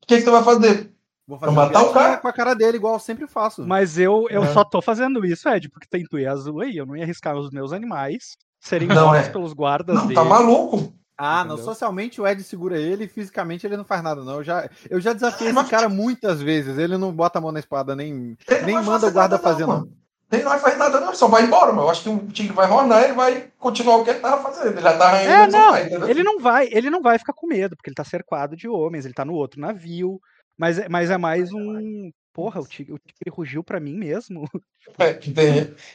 O 0.03 0.05
que, 0.05 0.17
que 0.17 0.21
você 0.23 0.29
vai 0.29 0.43
fazer? 0.43 0.91
Vou 1.31 1.39
fazer 1.39 1.51
matar 1.55 1.83
o 1.83 1.93
cara? 1.93 2.17
com 2.17 2.27
a 2.27 2.33
cara 2.33 2.53
dele, 2.53 2.77
igual 2.77 2.93
eu 2.95 2.99
sempre 2.99 3.27
faço. 3.27 3.65
Mas 3.65 3.97
eu, 3.97 4.27
eu 4.29 4.43
É. 4.43 4.47
só 4.53 4.63
tô 4.63 4.81
fazendo 4.81 5.25
isso, 5.25 5.47
Ed, 5.49 5.69
porque 5.69 5.87
tem 5.89 6.03
tu 6.05 6.19
e 6.19 6.25
azul 6.27 6.61
aí. 6.61 6.75
Eu 6.77 6.85
não 6.85 6.95
ia 6.95 7.03
arriscar 7.03 7.35
os 7.35 7.49
meus 7.51 7.71
animais 7.73 8.35
serem 8.59 8.87
Não, 8.87 9.07
mortos 9.07 9.27
é. 9.27 9.31
pelos 9.31 9.53
guardas 9.53 9.95
Não, 9.95 10.03
dele. 10.03 10.15
tá 10.15 10.23
maluco? 10.23 10.93
Ah, 11.17 11.43
não. 11.43 11.53
Entendeu? 11.55 11.65
Socialmente 11.65 12.19
o 12.19 12.27
Ed 12.27 12.41
segura 12.43 12.77
ele 12.79 13.03
e 13.05 13.07
fisicamente 13.07 13.65
ele 13.65 13.77
não 13.77 13.85
faz 13.85 14.01
nada, 14.03 14.23
não. 14.23 14.35
Eu 14.37 14.43
já, 14.43 14.69
eu 14.89 14.99
já 14.99 15.13
desafiei 15.13 15.51
Mas- 15.53 15.63
esse 15.65 15.71
cara 15.71 15.87
muitas 15.87 16.41
vezes. 16.41 16.77
Ele 16.77 16.97
não 16.97 17.11
bota 17.13 17.37
a 17.37 17.41
mão 17.41 17.51
na 17.51 17.59
espada, 17.59 17.95
nem. 17.95 18.35
Ele 18.47 18.59
não 18.59 18.65
Nem 18.65 18.75
vai 18.75 18.83
manda 18.83 19.07
o 19.07 19.11
guarda 19.11 19.37
fazer, 19.37 19.65
não. 19.67 19.87
Ele 20.31 20.43
não 20.43 20.51
vai 20.51 20.59
fazer 20.61 20.77
nada, 20.77 20.99
não. 20.99 21.09
Ele 21.09 21.17
só 21.17 21.27
vai 21.27 21.43
embora, 21.43 21.73
mano. 21.73 21.87
Eu 21.87 21.91
acho 21.91 22.03
que 22.03 22.09
o 22.09 22.19
tigre 22.27 22.53
vai 22.53 22.65
rornar 22.65 23.03
ele 23.03 23.13
vai 23.13 23.49
continuar 23.59 23.97
o 23.97 24.03
que 24.03 24.11
ele 24.11 24.19
tava 24.19 24.41
fazendo. 24.41 24.71
Ele 24.71 24.81
já 24.81 24.97
tá 24.97 25.17
É, 25.17 25.45
não, 25.47 25.71
mais, 25.71 25.87
entendeu? 25.87 26.09
ele 26.09 26.23
não 26.23 26.39
vai, 26.39 26.69
ele 26.71 26.89
não 26.89 27.01
vai 27.01 27.19
ficar 27.19 27.33
com 27.33 27.45
medo, 27.47 27.75
porque 27.75 27.89
ele 27.89 27.95
tá 27.95 28.03
cercado 28.05 28.55
de 28.55 28.67
homens, 28.69 29.03
ele 29.05 29.13
tá 29.13 29.25
no 29.25 29.33
outro 29.33 29.59
navio, 29.59 30.19
mas, 30.57 30.79
é- 30.79 30.89
mas 30.89 31.09
é 31.09 31.17
mais 31.17 31.51
um, 31.53 32.11
porra, 32.33 32.61
o 32.61 32.67
tigre, 32.67 32.93
o 32.93 32.99
tigre 32.99 33.29
rugiu 33.29 33.63
pra 33.63 33.79
mim 33.79 33.95
mesmo. 33.95 34.47
É, 34.97 35.19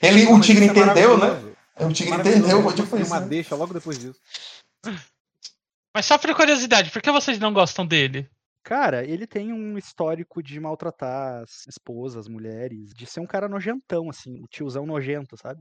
Ele, 0.01 0.27
o 0.27 0.37
mas 0.37 0.47
tigre 0.47 0.65
é 0.65 0.69
entendeu, 0.69 1.19
né? 1.19 1.55
O 1.81 1.93
tigre 1.93 2.15
entendeu, 2.15 2.59
eu 2.59 2.63
foi 2.63 2.75
tipo 2.75 2.97
isso. 2.97 3.11
uma 3.13 3.21
né? 3.21 3.27
deixa 3.27 3.55
logo 3.57 3.75
depois 3.75 3.99
disso. 3.99 4.21
Mas 5.95 6.07
só 6.07 6.17
por 6.17 6.35
curiosidade, 6.35 6.91
por 6.91 7.03
que 7.03 7.11
vocês 7.11 7.39
não 7.39 7.53
gostam 7.53 7.85
dele? 7.85 8.29
Cara, 8.63 9.05
ele 9.05 9.27
tem 9.27 9.53
um 9.53 9.79
histórico 9.79 10.43
de 10.43 10.59
maltratar 10.59 11.43
as 11.43 11.67
esposas, 11.69 12.27
mulheres, 12.29 12.93
de 12.95 13.07
ser 13.07 13.21
um 13.21 13.27
cara 13.27 13.49
nojentão, 13.49 14.11
assim, 14.11 14.41
o 14.43 14.47
tiozão 14.49 14.85
nojento, 14.85 15.37
sabe? 15.37 15.61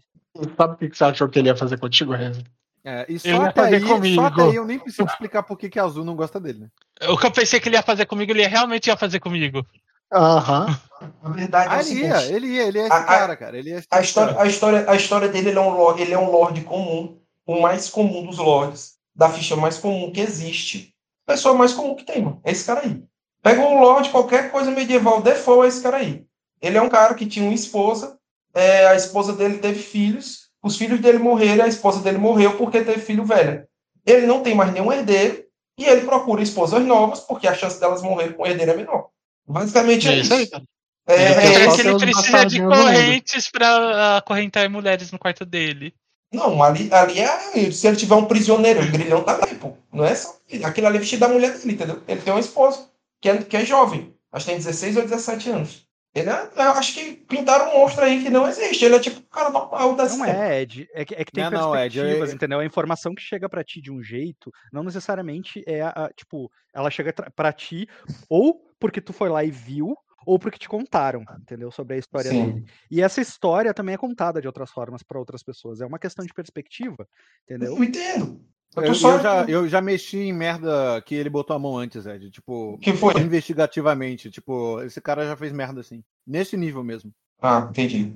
Sabe 0.57 0.73
o 0.73 0.77
que 0.77 0.89
que 0.89 0.97
você 0.97 1.03
achou 1.03 1.29
que 1.29 1.39
ele 1.39 1.49
ia 1.49 1.55
fazer 1.55 1.79
contigo, 1.79 2.13
Renzo? 2.13 2.43
É, 2.87 3.05
e 3.09 3.17
só 3.17 3.41
até, 3.41 3.61
fazer 3.63 3.75
aí, 3.77 3.81
comigo. 3.83 4.15
só 4.21 4.27
até 4.27 4.41
aí 4.43 4.55
eu 4.55 4.63
nem 4.65 4.77
preciso 4.77 5.07
explicar 5.07 5.41
por 5.41 5.57
que, 5.57 5.69
que 5.69 5.79
a 5.79 5.83
Azul 5.85 6.05
não 6.05 6.15
gosta 6.15 6.39
dele, 6.39 6.59
né? 6.59 6.67
O 7.09 7.17
que 7.17 7.25
eu 7.25 7.31
pensei 7.31 7.59
que 7.59 7.67
ele 7.67 7.75
ia 7.75 7.81
fazer 7.81 8.05
comigo, 8.05 8.31
ele 8.31 8.45
realmente 8.45 8.87
ia 8.87 8.95
fazer 8.95 9.19
comigo. 9.19 9.65
Aham. 10.13 10.79
A 11.23 11.29
verdade 11.29 11.67
é 11.67 11.71
Ah, 11.73 11.77
o 11.77 11.79
ele 11.79 11.83
seguinte, 11.85 12.05
ia, 12.07 12.31
ele 12.35 12.47
ia, 12.47 12.63
ele 12.63 12.79
é 12.79 12.81
esse 12.83 12.91
A- 12.93 12.97
a- 12.97 13.03
cara, 13.03 13.35
cara. 13.35 13.57
Ele 13.57 13.71
é 13.71 13.77
esse 13.77 13.87
A 13.89 14.01
história, 14.01 14.33
cara. 14.33 14.45
a 14.45 14.47
história, 14.47 14.85
a 14.91 14.95
história 14.95 15.27
dele 15.27 15.49
ele 15.49 15.57
é, 15.57 15.61
um 15.61 15.71
lord, 15.71 16.01
ele 16.01 16.13
é 16.13 16.19
um 16.19 16.29
lord 16.29 16.61
comum, 16.61 17.19
o 17.45 17.59
mais 17.59 17.89
comum 17.89 18.25
dos 18.25 18.37
lords, 18.37 18.93
da 19.15 19.29
ficha 19.29 19.55
mais 19.55 19.77
comum 19.77 20.11
que 20.11 20.21
existe. 20.21 20.93
Pessoa 21.25 21.55
mais 21.55 21.73
comum 21.73 21.95
que 21.95 22.03
tem, 22.05 22.21
mano. 22.21 22.39
É 22.43 22.51
esse 22.51 22.65
cara 22.65 22.81
aí. 22.81 23.03
Pega 23.41 23.61
um 23.61 23.79
lord, 23.81 24.09
qualquer 24.09 24.51
coisa 24.51 24.69
medieval, 24.69 25.21
default 25.23 25.65
é 25.65 25.67
esse 25.69 25.81
cara 25.81 25.97
aí. 25.97 26.23
Ele 26.61 26.77
é 26.77 26.81
um 26.81 26.89
cara 26.89 27.13
que 27.15 27.25
tinha 27.25 27.45
uma 27.45 27.53
esposa, 27.53 28.17
é, 28.53 28.87
a 28.87 28.95
esposa 28.95 29.33
dele 29.33 29.57
teve 29.57 29.79
filhos, 29.81 30.44
os 30.65 30.77
filhos 30.77 30.99
dele 30.99 31.19
morreram, 31.19 31.63
a 31.63 31.67
esposa 31.67 32.01
dele 32.01 32.17
morreu 32.17 32.57
porque 32.57 32.81
teve 32.81 32.99
filho 32.99 33.23
velho. 33.23 33.67
Ele 34.03 34.25
não 34.25 34.41
tem 34.41 34.55
mais 34.55 34.73
nenhum 34.73 34.91
herdeiro, 34.91 35.45
e 35.77 35.85
ele 35.85 36.01
procura 36.01 36.41
esposas 36.41 36.83
novas, 36.83 37.19
porque 37.19 37.47
a 37.47 37.53
chance 37.53 37.79
delas 37.79 38.01
morrer 38.01 38.33
com 38.33 38.47
herdeiro 38.47 38.71
é 38.71 38.75
menor. 38.75 39.09
Basicamente 39.47 40.09
é 40.09 40.15
Isso. 40.15 40.33
isso. 40.33 40.61
É, 41.07 41.13
Ele 41.13 41.53
é, 41.53 41.69
só 41.69 41.75
que 41.75 41.81
ele 41.81 41.99
precisa 41.99 42.45
de 42.45 42.59
correntes 42.59 43.51
pra 43.51 44.17
acorrentar 44.17 44.67
mulheres 44.71 45.11
no 45.11 45.19
quarto 45.19 45.45
dele. 45.45 45.93
Não, 46.33 46.63
ali, 46.63 46.91
ali 46.91 47.19
é. 47.19 47.71
Se 47.71 47.85
ele 47.85 47.95
tiver 47.95 48.15
um 48.15 48.25
prisioneiro, 48.25 48.81
o 48.81 48.91
grilhão 48.91 49.21
tá 49.21 49.39
ali, 49.39 49.53
pô. 49.53 49.73
Não 49.93 50.03
é 50.03 50.15
só. 50.15 50.35
Aquilo 50.63 50.87
ali 50.87 50.97
é 50.97 50.99
vestido 50.99 51.19
da 51.19 51.29
mulher 51.29 51.55
dele, 51.55 51.73
entendeu? 51.73 52.01
Ele 52.07 52.21
tem 52.21 52.33
uma 52.33 52.39
esposa, 52.39 52.89
que 53.21 53.29
é, 53.29 53.37
que 53.37 53.55
é 53.55 53.63
jovem. 53.63 54.15
Acho 54.31 54.45
que 54.45 54.51
tem 54.51 54.57
16 54.57 54.97
ou 54.97 55.03
17 55.03 55.49
anos. 55.51 55.84
Ele 56.15 56.29
é. 56.29 56.49
Eu 56.55 56.71
acho 56.71 56.93
que 56.93 57.11
pintaram 57.27 57.69
um 57.69 57.79
monstro 57.79 58.05
aí 58.05 58.23
que 58.23 58.29
não 58.29 58.47
existe. 58.47 58.85
Ele 58.85 58.95
é 58.95 58.99
tipo 58.99 59.19
um 59.19 59.23
cara 59.23 59.49
normal 59.49 59.95
da 59.95 60.07
Não 60.07 60.23
é, 60.25 60.61
Ed. 60.61 60.87
É 60.93 61.03
que, 61.03 61.13
é 61.13 61.25
que 61.25 61.31
tem 61.33 61.43
Não, 61.43 61.51
não, 61.51 61.75
Ed, 61.75 61.97
eu- 61.97 62.03
perspectivas, 62.05 62.33
entendeu? 62.33 62.59
A 62.59 62.65
informação 62.65 63.13
que 63.13 63.21
chega 63.21 63.49
pra 63.49 63.63
ti 63.65 63.81
de 63.81 63.91
um 63.91 64.01
jeito, 64.01 64.49
não 64.71 64.81
necessariamente 64.83 65.61
é 65.67 65.81
a, 65.81 65.89
a- 65.89 66.09
tipo, 66.15 66.49
ela 66.73 66.89
chega 66.89 67.13
pra 67.35 67.51
ti 67.51 67.85
ou 68.29 68.61
porque 68.79 69.01
tu 69.01 69.11
foi 69.11 69.27
lá 69.27 69.43
e 69.43 69.51
viu, 69.51 69.93
ou 70.25 70.39
porque 70.39 70.57
te 70.57 70.69
contaram, 70.69 71.23
entendeu? 71.41 71.69
Sobre 71.69 71.95
a 71.95 71.99
história 71.99 72.31
Sim. 72.31 72.53
dele. 72.53 72.65
E 72.89 73.01
essa 73.01 73.19
história 73.21 73.73
também 73.73 73.93
é 73.95 73.97
contada 73.97 74.39
de 74.41 74.47
outras 74.47 74.71
formas 74.71 75.03
pra 75.03 75.19
outras 75.19 75.43
pessoas. 75.43 75.81
É 75.81 75.85
uma 75.85 75.99
questão 75.99 76.25
de 76.25 76.33
perspectiva, 76.33 77.05
entendeu? 77.43 77.75
Eu 77.75 77.83
entendo. 77.83 78.41
Eu 78.75 78.83
Eu, 78.83 78.95
só. 78.95 79.11
eu 79.17 79.21
já, 79.23 79.45
eu 79.45 79.67
já 79.67 79.81
mexi 79.81 80.17
em 80.17 80.33
merda 80.33 81.01
que 81.05 81.15
ele 81.15 81.29
botou 81.29 81.55
a 81.55 81.59
mão 81.59 81.77
antes, 81.77 82.05
Ed. 82.05 82.29
Tipo, 82.31 82.77
que 82.79 82.93
foi? 82.93 83.13
investigativamente. 83.21 84.29
Tipo, 84.29 84.81
esse 84.81 84.99
cara 85.01 85.25
já 85.25 85.35
fez 85.35 85.51
merda 85.53 85.81
assim. 85.81 86.03
Nesse 86.25 86.57
nível 86.57 86.83
mesmo. 86.83 87.11
Ah, 87.41 87.67
entendi. 87.69 88.13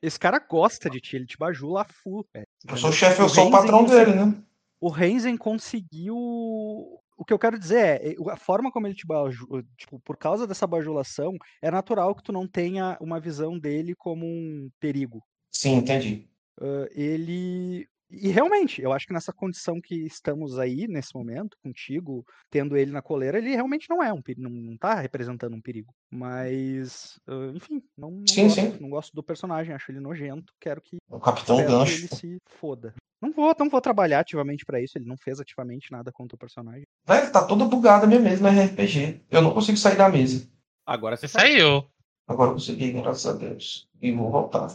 Esse 0.00 0.18
cara 0.18 0.38
gosta 0.38 0.90
de 0.90 1.00
ti, 1.00 1.16
ele 1.16 1.26
te 1.26 1.38
bajula 1.38 1.82
a 1.82 1.84
full. 1.84 2.26
velho, 2.34 2.46
Eu 2.68 2.76
sou 2.76 2.90
o 2.90 2.92
chefe, 2.92 3.20
eu 3.20 3.26
O 3.26 3.28
sou 3.28 3.46
o 3.48 3.50
patrão 3.50 3.84
consegui- 3.84 4.04
dele, 4.04 4.16
né? 4.24 4.34
O 4.80 4.88
Renzen 4.88 5.36
conseguiu. 5.36 6.16
O 6.16 7.24
que 7.24 7.32
eu 7.32 7.38
quero 7.38 7.56
dizer 7.58 8.00
é, 8.02 8.14
a 8.32 8.36
forma 8.36 8.72
como 8.72 8.86
ele 8.88 8.96
te 8.96 9.06
bajula, 9.06 9.62
tipo, 9.76 10.00
por 10.00 10.16
causa 10.16 10.44
dessa 10.44 10.66
bajulação, 10.66 11.36
é 11.60 11.70
natural 11.70 12.14
que 12.16 12.22
tu 12.24 12.32
não 12.32 12.48
tenha 12.48 12.96
uma 13.00 13.20
visão 13.20 13.56
dele 13.56 13.94
como 13.94 14.26
um 14.26 14.68
perigo. 14.80 15.22
Sim, 15.52 15.76
entendi. 15.76 16.26
Ah, 16.60 16.88
ele. 16.90 17.86
E 18.12 18.28
realmente, 18.28 18.82
eu 18.82 18.92
acho 18.92 19.06
que 19.06 19.12
nessa 19.12 19.32
condição 19.32 19.80
que 19.80 19.94
estamos 19.94 20.58
aí, 20.58 20.86
nesse 20.86 21.14
momento, 21.14 21.56
contigo, 21.62 22.24
tendo 22.50 22.76
ele 22.76 22.92
na 22.92 23.00
coleira, 23.00 23.38
ele 23.38 23.54
realmente 23.54 23.88
não 23.88 24.02
é 24.02 24.12
um 24.12 24.20
perigo, 24.20 24.48
não, 24.48 24.76
tá 24.76 24.94
representando 25.00 25.54
um 25.56 25.60
perigo. 25.62 25.94
Mas, 26.10 27.18
enfim, 27.54 27.82
não, 27.96 28.10
não 28.10 28.26
Sim, 28.28 28.44
gosto, 28.44 28.60
sim. 28.60 28.76
não 28.80 28.90
gosto 28.90 29.14
do 29.14 29.22
personagem, 29.22 29.74
acho 29.74 29.90
ele 29.90 29.98
nojento, 30.00 30.52
quero 30.60 30.82
que 30.82 30.98
O 31.08 31.18
Capitão 31.18 31.56
Gancho. 31.64 31.94
ele 31.94 32.08
se 32.08 32.36
foda. 32.46 32.94
Não 33.20 33.32
vou, 33.32 33.54
não 33.58 33.70
vou 33.70 33.80
trabalhar 33.80 34.20
ativamente 34.20 34.64
pra 34.64 34.80
isso, 34.80 34.98
ele 34.98 35.06
não 35.06 35.16
fez 35.16 35.40
ativamente 35.40 35.90
nada 35.90 36.12
contra 36.12 36.34
o 36.36 36.38
personagem. 36.38 36.82
Velho, 37.06 37.32
tá 37.32 37.46
toda 37.46 37.64
bugada 37.64 38.04
a 38.04 38.08
minha 38.08 38.20
mesa 38.20 38.42
no 38.42 38.60
RPG. 38.60 39.22
Eu 39.30 39.40
não 39.40 39.54
consigo 39.54 39.78
sair 39.78 39.96
da 39.96 40.08
mesa. 40.08 40.46
Agora 40.84 41.16
você 41.16 41.28
Você 41.28 41.38
saiu. 41.38 41.86
Agora 42.26 42.50
eu 42.50 42.54
consegui, 42.54 42.92
graças 42.92 43.26
a 43.26 43.32
Deus. 43.38 43.88
E 44.00 44.12
vou 44.12 44.30
voltar. 44.30 44.68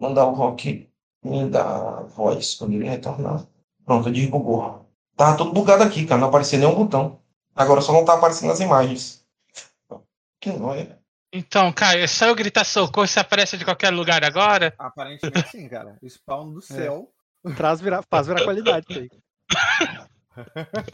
Mandar 0.00 0.26
o 0.26 0.32
Rock 0.32 0.88
me 1.22 1.48
dar 1.48 2.02
voz 2.04 2.54
quando 2.54 2.74
ele 2.74 2.88
retornar. 2.88 3.46
Pronto, 3.84 4.10
desbugou. 4.10 4.86
Tava 5.16 5.36
tudo 5.36 5.52
bugado 5.52 5.82
aqui, 5.82 6.06
cara. 6.06 6.20
Não 6.20 6.28
aparecia 6.28 6.58
nenhum 6.58 6.74
botão. 6.74 7.20
Agora 7.54 7.80
só 7.80 7.92
não 7.92 8.04
tá 8.04 8.14
aparecendo 8.14 8.52
as 8.52 8.60
imagens. 8.60 9.24
Que 10.40 10.50
nóia. 10.50 10.98
Então, 11.32 11.72
Caio, 11.72 12.02
é 12.02 12.06
só 12.06 12.26
eu 12.26 12.34
gritar 12.34 12.64
socorro 12.64 13.06
você 13.06 13.20
aparece 13.20 13.56
de 13.56 13.64
qualquer 13.64 13.90
lugar 13.90 14.22
agora? 14.24 14.74
Aparentemente 14.78 15.48
sim, 15.48 15.68
cara. 15.68 15.96
Spawn 16.06 16.52
do 16.52 16.60
céu. 16.60 17.08
Traz 17.56 17.80
virar, 17.80 18.02
faz 18.08 18.26
virar 18.26 18.44
qualidade 18.44 18.86
isso 18.90 19.00
aí. 19.00 19.08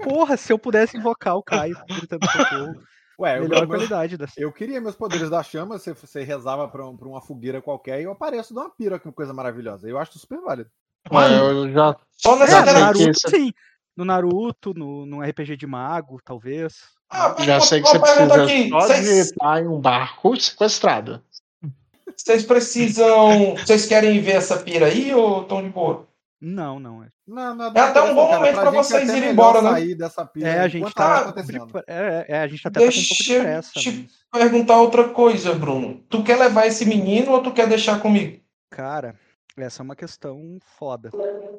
Porra, 0.02 0.36
se 0.36 0.52
eu 0.52 0.58
pudesse 0.58 0.96
invocar 0.96 1.36
o 1.36 1.42
Caio 1.42 1.76
gritando 1.88 2.26
socorro, 2.30 2.82
Ué, 3.20 3.38
eu, 3.38 3.42
melhor 3.42 3.62
eu, 3.62 3.68
qualidade 3.68 4.16
dessa. 4.16 4.34
eu 4.40 4.52
queria 4.52 4.80
meus 4.80 4.94
poderes 4.94 5.28
da 5.28 5.42
chama, 5.42 5.76
você, 5.78 5.92
você 5.92 6.22
rezava 6.22 6.68
pra, 6.68 6.86
um- 6.86 6.96
pra 6.96 7.08
uma 7.08 7.20
fogueira 7.20 7.60
qualquer 7.60 8.00
e 8.00 8.04
eu 8.04 8.12
apareço 8.12 8.54
de 8.54 8.60
uma 8.60 8.70
pira, 8.70 8.98
que 8.98 9.10
coisa 9.10 9.34
maravilhosa. 9.34 9.88
Eu 9.88 9.98
acho 9.98 10.18
super 10.18 10.40
válido. 10.40 10.70
Mas 11.10 11.32
eu 11.32 11.70
já. 11.72 11.96
Só 12.12 12.36
É, 12.36 12.38
nessa 12.40 12.60
no 12.60 12.64
sei 12.66 12.74
que 12.74 12.80
Naruto, 12.80 13.10
isso- 13.10 13.28
sim. 13.30 13.52
No 13.96 14.04
Naruto, 14.04 14.72
no, 14.74 15.04
no 15.04 15.20
RPG 15.22 15.56
de 15.56 15.66
mago, 15.66 16.20
talvez. 16.24 16.76
Ah, 17.10 17.34
Já 17.40 17.58
sei 17.60 17.82
que 17.82 17.88
você 17.88 17.98
precisa 17.98 18.44
aqui. 18.44 18.68
só 18.68 18.80
Vocês, 18.80 19.08
digitar 19.08 19.58
em 19.62 19.66
um 19.66 19.80
barco 19.80 20.40
sequestrado. 20.40 21.20
vocês 22.16 22.44
precisam. 22.44 23.54
Vocês 23.56 23.86
querem 23.86 24.20
ver 24.20 24.32
essa 24.36 24.58
pira 24.58 24.86
aí 24.86 25.12
ou 25.14 25.42
estão 25.42 25.62
de 25.62 25.68
boa? 25.70 26.06
Não, 26.40 26.78
não. 26.78 27.04
É, 27.28 27.30
Não, 27.30 27.54
não, 27.54 27.66
É 27.66 27.80
até 27.80 28.02
um 28.02 28.14
bom 28.14 28.30
momento 28.32 28.54
pra 28.54 28.64
gente 28.70 28.74
é 28.78 28.82
vocês 28.82 29.08
irem 29.10 29.30
embora, 29.32 29.60
né? 29.60 29.70
sair 29.70 29.94
dessa 29.94 30.24
pira 30.24 30.48
é 30.48 30.60
a 30.60 30.68
gente 30.68 30.94
tá. 30.94 31.24
tá 31.24 31.24
com 31.24 31.30
um 31.30 31.32
pouco 31.34 31.52
de- 31.52 31.56
acontecendo. 31.58 31.84
é, 31.86 32.24
é, 32.28 32.38
a 32.40 32.46
gente 32.48 32.66
até 32.66 32.80
tá 32.80 32.86
com 32.86 32.92
um 32.92 33.02
pouco 33.02 33.22
de 33.22 33.28
Deixa 33.28 33.34
eu 33.34 33.42
pressa. 33.42 33.72
te- 33.80 34.08
mas, 34.32 34.42
Perguntar 34.42 34.80
outra 34.80 35.08
coisa, 35.10 35.54
Bruno. 35.54 36.04
Tu 36.08 36.22
quer 36.24 36.36
levar 36.38 36.66
esse 36.66 36.84
menino 36.86 37.32
ou 37.32 37.42
tu 37.42 37.52
quer 37.52 37.68
deixar 37.68 38.00
comigo? 38.00 38.42
Cara, 38.70 39.14
essa 39.56 39.82
é 39.82 39.84
uma 39.84 39.96
questão 39.96 40.58
foda. 40.78 41.10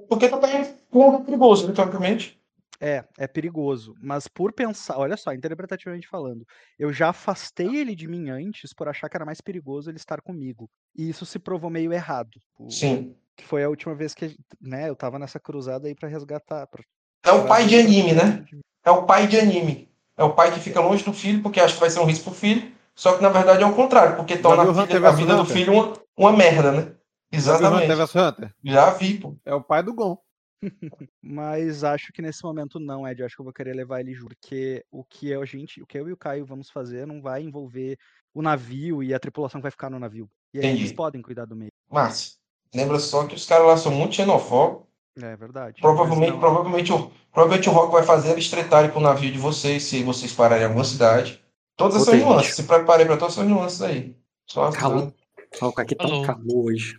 Porque 0.08 0.28
tu 0.30 0.38
tá 0.40 0.50
em 0.52 0.66
um 0.94 1.24
perigoso, 1.24 1.72
teoricamente. 1.74 2.40
É, 2.82 3.04
é 3.18 3.28
perigoso. 3.28 3.94
Mas 4.02 4.28
por 4.28 4.54
pensar, 4.54 4.98
olha 4.98 5.18
só, 5.18 5.34
interpretativamente 5.34 6.08
falando, 6.08 6.46
eu 6.78 6.94
já 6.94 7.10
afastei 7.10 7.76
ele 7.76 7.94
de 7.94 8.08
mim 8.08 8.30
antes 8.30 8.74
por 8.74 8.88
achar 8.88 9.10
que 9.10 9.18
era 9.18 9.26
mais 9.26 9.42
perigoso 9.42 9.90
ele 9.90 9.98
estar 9.98 10.22
comigo. 10.22 10.70
E 10.96 11.10
isso 11.10 11.26
se 11.26 11.38
provou 11.40 11.70
meio 11.70 11.92
errado. 11.92 12.40
Sim. 12.70 13.16
Que 13.40 13.46
foi 13.46 13.64
a 13.64 13.70
última 13.70 13.96
vez 13.96 14.14
que, 14.14 14.36
né, 14.60 14.90
eu 14.90 14.96
tava 14.98 15.18
nessa 15.18 15.40
cruzada 15.40 15.88
aí 15.88 15.96
pra 15.96 16.10
resgatar. 16.10 16.68
Pra... 16.68 16.84
É 17.26 17.32
o 17.32 17.48
pai 17.48 17.66
de 17.66 17.80
anime, 17.80 18.12
né? 18.12 18.46
É 18.84 18.92
o 18.92 19.06
pai 19.06 19.28
de 19.28 19.40
anime. 19.40 19.90
É 20.18 20.24
o 20.26 20.34
pai 20.34 20.54
que 20.54 20.60
fica 20.60 20.82
longe 20.82 21.06
do 21.06 21.14
filho 21.14 21.42
porque 21.42 21.62
acha 21.62 21.74
que 21.74 21.80
vai 21.80 21.90
ser 21.90 22.02
um 22.02 22.06
risco 22.06 22.26
pro 22.26 22.34
filho. 22.34 22.70
Só 22.94 23.16
que 23.16 23.24
na 23.24 23.30
verdade 23.30 23.64
é 23.64 23.66
o 23.66 23.74
contrário, 23.74 24.18
porque 24.18 24.36
torna 24.38 24.64
a, 24.64 24.86
filha- 24.86 25.08
a 25.08 25.12
vida 25.12 25.38
do 25.38 25.46
filho 25.46 25.72
uma, 25.72 25.94
uma 26.18 26.34
merda, 26.36 26.74
né? 26.74 26.96
Já 27.32 27.58
viu 27.58 27.68
Hunter 27.68 27.92
Exatamente. 27.92 28.56
Já 28.62 28.90
vi, 28.90 29.18
pô. 29.20 29.38
É 29.46 29.54
o 29.54 29.64
pai 29.64 29.82
do 29.82 29.94
Gon. 29.94 30.18
Mas 31.24 31.86
acho 31.86 32.12
que 32.12 32.22
nesse 32.22 32.44
momento 32.44 32.78
não, 32.78 33.08
Ed. 33.08 33.24
Acho 33.24 33.36
que 33.36 33.42
eu 33.42 33.46
vou 33.46 33.54
querer 33.54 33.74
levar 33.74 34.02
ele 34.02 34.14
junto. 34.14 34.36
Porque 34.36 34.84
o 34.92 35.06
que 35.06 35.34
a 35.34 35.46
gente, 35.46 35.82
o 35.82 35.88
que 35.88 35.98
eu 35.98 36.10
e 36.10 36.12
o 36.12 36.18
Caio 36.18 36.46
vamos 36.46 36.70
fazer 36.70 37.08
não 37.08 37.22
vai 37.22 37.42
envolver 37.42 37.98
o 38.34 38.42
navio 38.42 39.02
e 39.02 39.14
a 39.14 39.20
tripulação 39.20 39.62
que 39.62 39.64
vai 39.64 39.72
ficar 39.72 39.90
no 39.90 39.98
navio. 40.00 40.30
E 40.54 40.60
aí 40.60 40.66
eles 40.66 40.80
Entendi. 40.80 40.96
podem 40.96 41.22
cuidar 41.22 41.46
do 41.46 41.56
meio. 41.56 41.72
Márcio, 41.90 42.34
lembra 42.74 43.00
só 43.00 43.26
que 43.26 43.36
os 43.36 43.46
caras 43.46 43.68
lá 43.68 43.78
são 43.78 43.92
muito 43.92 44.16
xenofóbicos. 44.16 44.88
É 45.22 45.36
verdade. 45.36 45.82
Provavelmente, 45.82 46.32
não, 46.32 46.40
provavelmente, 46.40 46.94
o, 46.94 47.12
provavelmente 47.32 47.70
o 47.70 47.72
Rock 47.72 47.92
vai 47.92 48.04
fazer 48.04 48.32
eles 48.32 48.50
tretarem 48.50 48.90
com 48.92 49.00
o 49.00 49.04
navio 49.04 49.32
de 49.32 49.38
vocês, 49.38 49.84
se 49.84 50.04
vocês 50.04 50.32
pararem 50.32 50.64
em 50.64 50.68
alguma 50.68 50.86
cidade. 50.86 51.44
Todas 51.76 51.96
essas 51.96 52.14
Outra, 52.14 52.26
nuances. 52.26 52.56
Se 52.56 52.64
preparem 52.64 53.06
para 53.06 53.18
todas 53.18 53.34
essas 53.34 53.48
nuances 53.48 53.82
aí. 53.82 54.16
Só. 54.48 54.72
Calor. 54.72 55.14
Ó, 55.62 55.72
aqui 55.76 55.96
tá 55.96 56.06
um 56.06 56.24
calor 56.24 56.66
hoje. 56.66 56.98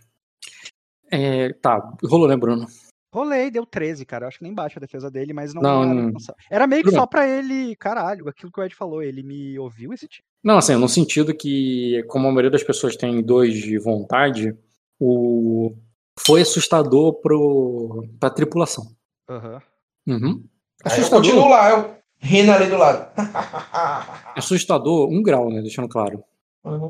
É, 1.11 1.51
tá, 1.53 1.77
rolou, 2.03 2.27
né, 2.27 2.35
Bruno? 2.37 2.65
Rolei, 3.13 3.51
deu 3.51 3.65
13, 3.65 4.05
cara. 4.05 4.23
Eu 4.23 4.27
acho 4.29 4.37
que 4.37 4.43
nem 4.43 4.53
baixa 4.53 4.79
a 4.79 4.79
defesa 4.79 5.11
dele, 5.11 5.33
mas 5.33 5.53
não, 5.53 5.61
Não, 5.61 5.83
era. 5.83 5.93
não. 5.93 6.11
Era 6.49 6.67
meio 6.67 6.83
que 6.83 6.91
só 6.91 7.05
pra 7.05 7.27
ele. 7.27 7.75
Caralho, 7.75 8.29
aquilo 8.29 8.51
que 8.51 8.59
o 8.59 8.63
Ed 8.63 8.73
falou. 8.73 9.03
Ele 9.03 9.21
me 9.21 9.59
ouviu 9.59 9.93
esse 9.93 10.07
tipo. 10.07 10.25
Não, 10.41 10.57
assim, 10.57 10.75
no 10.75 10.87
sentido 10.87 11.35
que, 11.35 12.03
como 12.07 12.27
a 12.27 12.31
maioria 12.31 12.49
das 12.49 12.63
pessoas 12.63 12.95
tem 12.95 13.21
dois 13.21 13.53
de 13.53 13.77
vontade, 13.77 14.55
o... 15.01 15.75
foi 16.19 16.41
assustador 16.41 17.13
pro... 17.21 18.07
pra 18.19 18.29
tripulação. 18.29 18.85
Aham. 19.29 19.61
Uhum. 20.07 20.43
Aí 20.85 20.99
eu 20.99 21.47
lá, 21.47 21.69
eu 21.71 21.95
rindo 22.19 22.51
ali 22.51 22.67
do 22.69 22.77
lado. 22.77 23.07
Assustador, 24.35 25.09
um 25.09 25.21
grau, 25.21 25.49
né? 25.49 25.61
Deixando 25.61 25.87
claro. 25.87 26.23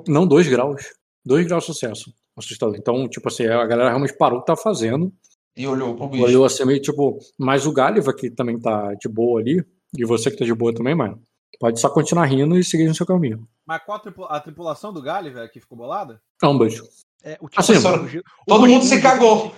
Não 0.07 0.27
dois 0.27 0.47
graus. 0.47 0.81
Dois 1.25 1.45
graus 1.45 1.63
de 1.63 1.73
sucesso. 1.73 2.13
Assustador. 2.37 2.75
Então, 2.77 3.07
tipo 3.07 3.27
assim, 3.27 3.45
a 3.45 3.65
galera 3.65 3.89
realmente 3.89 4.15
parou 4.17 4.39
o 4.39 4.41
que 4.41 4.47
tá 4.47 4.55
fazendo. 4.55 5.13
e 5.55 5.65
olhou 5.67 5.95
pro 5.95 6.07
bicho. 6.07 6.23
Olhou 6.23 6.45
assim 6.45 6.65
meio 6.65 6.81
tipo. 6.81 7.17
Mas 7.37 7.65
o 7.65 7.71
Gáliva, 7.73 8.13
que 8.13 8.29
também 8.29 8.59
tá 8.59 8.93
de 8.95 9.07
boa 9.07 9.39
ali, 9.39 9.63
e 9.97 10.05
você 10.05 10.31
que 10.31 10.37
tá 10.37 10.45
de 10.45 10.53
boa 10.53 10.73
também, 10.73 10.95
mano, 10.95 11.21
pode 11.59 11.79
só 11.79 11.89
continuar 11.89 12.25
rindo 12.25 12.57
e 12.57 12.63
seguir 12.63 12.87
no 12.87 12.95
seu 12.95 13.05
caminho. 13.05 13.47
Mas 13.65 13.83
qual 13.83 13.97
a, 13.97 14.01
tripu- 14.01 14.25
a 14.25 14.39
tripulação 14.39 14.91
do 14.93 15.01
velho, 15.29 15.49
que 15.51 15.59
ficou 15.59 15.77
bolada? 15.77 16.21
Ambas. 16.43 16.81
É, 17.23 17.37
o 17.39 17.47
Assim, 17.55 17.73
tipo, 17.73 17.81
só- 17.83 17.95
um 17.97 18.01
rugido- 18.01 18.23
Todo 18.47 18.59
rugido- 18.61 18.79
mundo 18.79 18.85
se 18.89 19.01
cagou. 19.01 19.55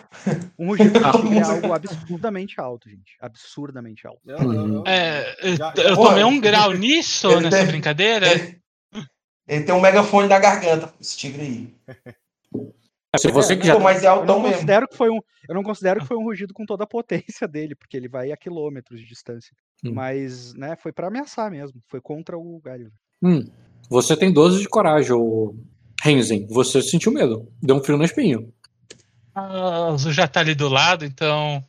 Um 0.60 0.68
rugido 0.68 0.98
é 0.98 1.18
mundo 1.18 1.46
se 1.46 1.52
algo 1.52 1.74
absurdamente 1.74 2.60
alto, 2.60 2.90
gente. 2.90 3.16
Absurdamente 3.22 4.06
alto. 4.06 4.20
Eu, 4.28 4.38
Uhum. 4.40 4.76
eu- 4.78 4.84
É, 4.86 5.36
eu- 5.42 5.56
Já- 5.56 5.74
eu 5.78 5.96
Pô, 5.96 6.10
tomei 6.10 6.24
um 6.26 6.40
grau 6.42 6.74
nisso, 6.74 7.28
ele 7.28 7.42
nessa 7.42 7.58
deve- 7.58 7.72
brincadeira. 7.72 8.28
Ele, 8.32 8.60
ele 9.48 9.64
tem 9.64 9.74
um 9.74 9.80
megafone 9.82 10.28
na 10.28 10.40
garganta, 10.40 10.94
esse 11.00 11.16
tigre 11.18 11.42
aí. 11.42 11.76
Se 13.18 13.30
você 13.32 13.56
que 13.56 13.66
já 13.68 13.78
mas 13.78 14.04
é 14.04 14.08
Eu 14.08 14.12
altão 14.12 14.36
não, 14.38 14.42
mesmo. 14.42 14.56
considero 14.56 14.88
que 14.88 14.98
foi 14.98 15.10
um, 15.12 15.20
eu 15.48 15.54
não 15.56 15.62
considero 15.64 16.00
que 16.02 16.08
foi 16.08 16.18
um 16.18 16.24
rugido 16.24 16.52
com 16.54 16.66
toda 16.66 16.84
a 16.84 16.88
potência 16.88 17.48
dele, 17.48 17.76
porque 17.76 17.96
ele 17.96 18.10
vai 18.10 18.32
a 18.32 18.38
quilômetros 18.38 19.00
de 19.00 19.06
distância. 19.08 19.56
Hum. 19.86 19.94
Mas, 19.94 20.54
né, 20.56 20.76
foi 20.76 20.92
pra 20.92 21.08
ameaçar 21.08 21.52
mesmo. 21.52 21.80
Foi 21.88 22.02
contra 22.02 22.38
o 22.38 22.60
galho. 22.60 22.92
Hum, 23.22 23.46
você 23.90 24.18
tem 24.18 24.34
12 24.34 24.62
de 24.62 24.68
coragem, 24.68 25.12
o 25.14 25.56
Renzen. 26.04 26.46
Você 26.50 26.82
sentiu 26.82 27.12
medo. 27.14 27.48
Deu 27.62 27.78
um 27.78 27.84
frio 27.84 27.98
na 27.98 28.04
espinha. 28.06 28.40
Ah, 29.36 29.90
o 29.90 29.94
Azul 29.94 30.12
já 30.12 30.28
tá 30.28 30.42
ali 30.42 30.54
do 30.54 30.68
lado, 30.70 31.06
então. 31.06 31.64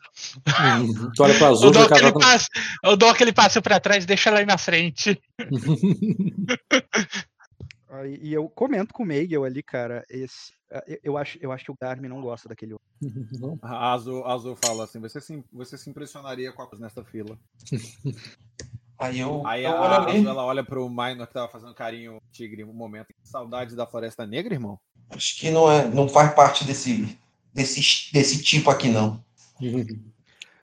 Hum, 0.47 1.11
tu 1.15 1.23
olha 1.23 1.39
pra 1.39 1.49
azul 1.55 1.69
Eu 1.69 1.73
dou, 1.73 1.83
aquele 1.85 2.01
casado. 2.13 2.19
passo, 2.21 2.47
eu 2.85 2.97
dou 2.97 3.09
aquele 3.09 3.33
passo 3.33 3.63
pra 3.63 3.81
trás 3.81 4.05
e 4.05 4.07
deixo 4.07 4.29
ela 4.29 4.41
aí 4.41 4.45
na 4.47 4.59
frente. 4.59 5.19
Aí, 7.89 8.19
e 8.21 8.33
eu 8.33 8.49
comento 8.49 8.93
com 8.93 9.05
o 9.05 9.07
Meigel 9.07 9.45
ali, 9.45 9.63
cara, 9.63 10.05
esse, 10.11 10.53
ah, 10.73 10.83
eu- 10.87 10.99
eu, 11.05 11.17
acho, 11.17 11.39
eu 11.41 11.53
acho 11.53 11.65
que 11.65 11.71
o 11.71 11.77
Garmin 11.81 12.09
não 12.09 12.21
gosta 12.21 12.49
daquele 12.49 12.73
outro. 12.73 12.85
A 13.63 13.93
Azul, 13.93 14.25
a 14.25 14.33
Azul 14.35 14.57
fala 14.57 14.83
assim: 14.85 14.99
você 14.99 15.21
se, 15.21 15.45
você 15.53 15.79
se 15.79 15.89
impressionaria 15.89 16.53
com 16.53 16.63
a 16.63 16.67
coisa 16.67 16.83
nesta 16.85 17.05
fila. 17.05 17.39
Aí 18.99 19.19
eu, 19.19 19.47
Aí 19.47 19.65
eu 19.65 19.71
a, 19.73 20.03
ali. 20.05 20.25
Ela 20.27 20.45
olha 20.45 20.63
pro 20.65 20.89
Minor 20.89 21.27
que 21.27 21.33
tava 21.35 21.49
fazendo 21.49 21.75
carinho 21.75 22.19
tigre 22.33 22.65
um 22.65 22.73
momento. 22.73 23.09
Saudades 23.23 23.75
da 23.75 23.87
Floresta 23.87 24.27
Negra, 24.27 24.55
irmão? 24.55 24.79
Acho 25.11 25.37
que 25.39 25.51
não, 25.51 25.71
é, 25.71 25.87
não 25.89 26.09
faz 26.09 26.33
parte 26.35 26.65
desse, 26.65 27.19
desse, 27.53 28.13
desse 28.13 28.43
tipo 28.43 28.71
aqui, 28.71 28.89
não. 28.89 29.23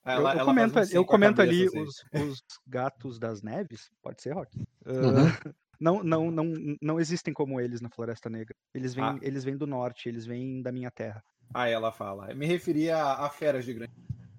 Eu, 0.04 0.12
ela- 0.14 0.32
eu 0.34 0.40
ela 0.40 0.46
comento, 0.46 0.80
um 0.80 0.82
ali- 0.82 0.96
eu 0.96 1.06
comento 1.06 1.36
cabeça, 1.38 1.56
ali 1.56 1.68
assim. 1.68 1.80
os, 1.80 2.04
os 2.32 2.44
gatos 2.68 3.20
das 3.20 3.44
neves, 3.44 3.92
pode 4.02 4.20
ser, 4.20 4.32
Rock? 4.34 4.50
Ah, 4.84 4.92
Uhum. 4.92 5.26
não, 5.80 6.04
não, 6.04 6.32
não, 6.32 6.54
não 6.82 7.00
existem 7.00 7.32
como 7.32 7.62
eles 7.62 7.82
na 7.82 7.90
Floresta 7.90 8.28
Negra. 8.28 8.56
Eles 8.74 8.96
vêm, 8.96 9.04
Ah. 9.06 9.18
eles 9.22 9.44
vêm 9.44 9.56
do 9.56 9.68
norte, 9.68 10.10
eles 10.10 10.26
vêm 10.26 10.60
da 10.64 10.72
minha 10.72 10.90
terra. 10.90 11.24
Aí 11.54 11.72
ela 11.72 11.92
fala: 11.92 12.34
me 12.34 12.48
referia 12.48 12.98
a, 12.98 13.28
a 13.28 13.30
feras 13.30 13.64
de 13.64 13.76
grande. 13.76 13.92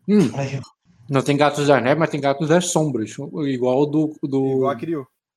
Hum, 0.08 0.36
Aí 0.36 0.56
eu- 0.56 0.62
não 1.08 1.22
tem 1.22 1.36
gatos 1.36 1.66
das 1.66 1.82
neves, 1.82 1.98
mas 1.98 2.10
tem 2.10 2.20
gatos 2.20 2.48
das 2.48 2.66
sombras. 2.70 3.14
Igual 3.46 3.86
do. 3.86 4.14
do 4.22 4.46
Igual 4.56 4.70
a 4.70 4.74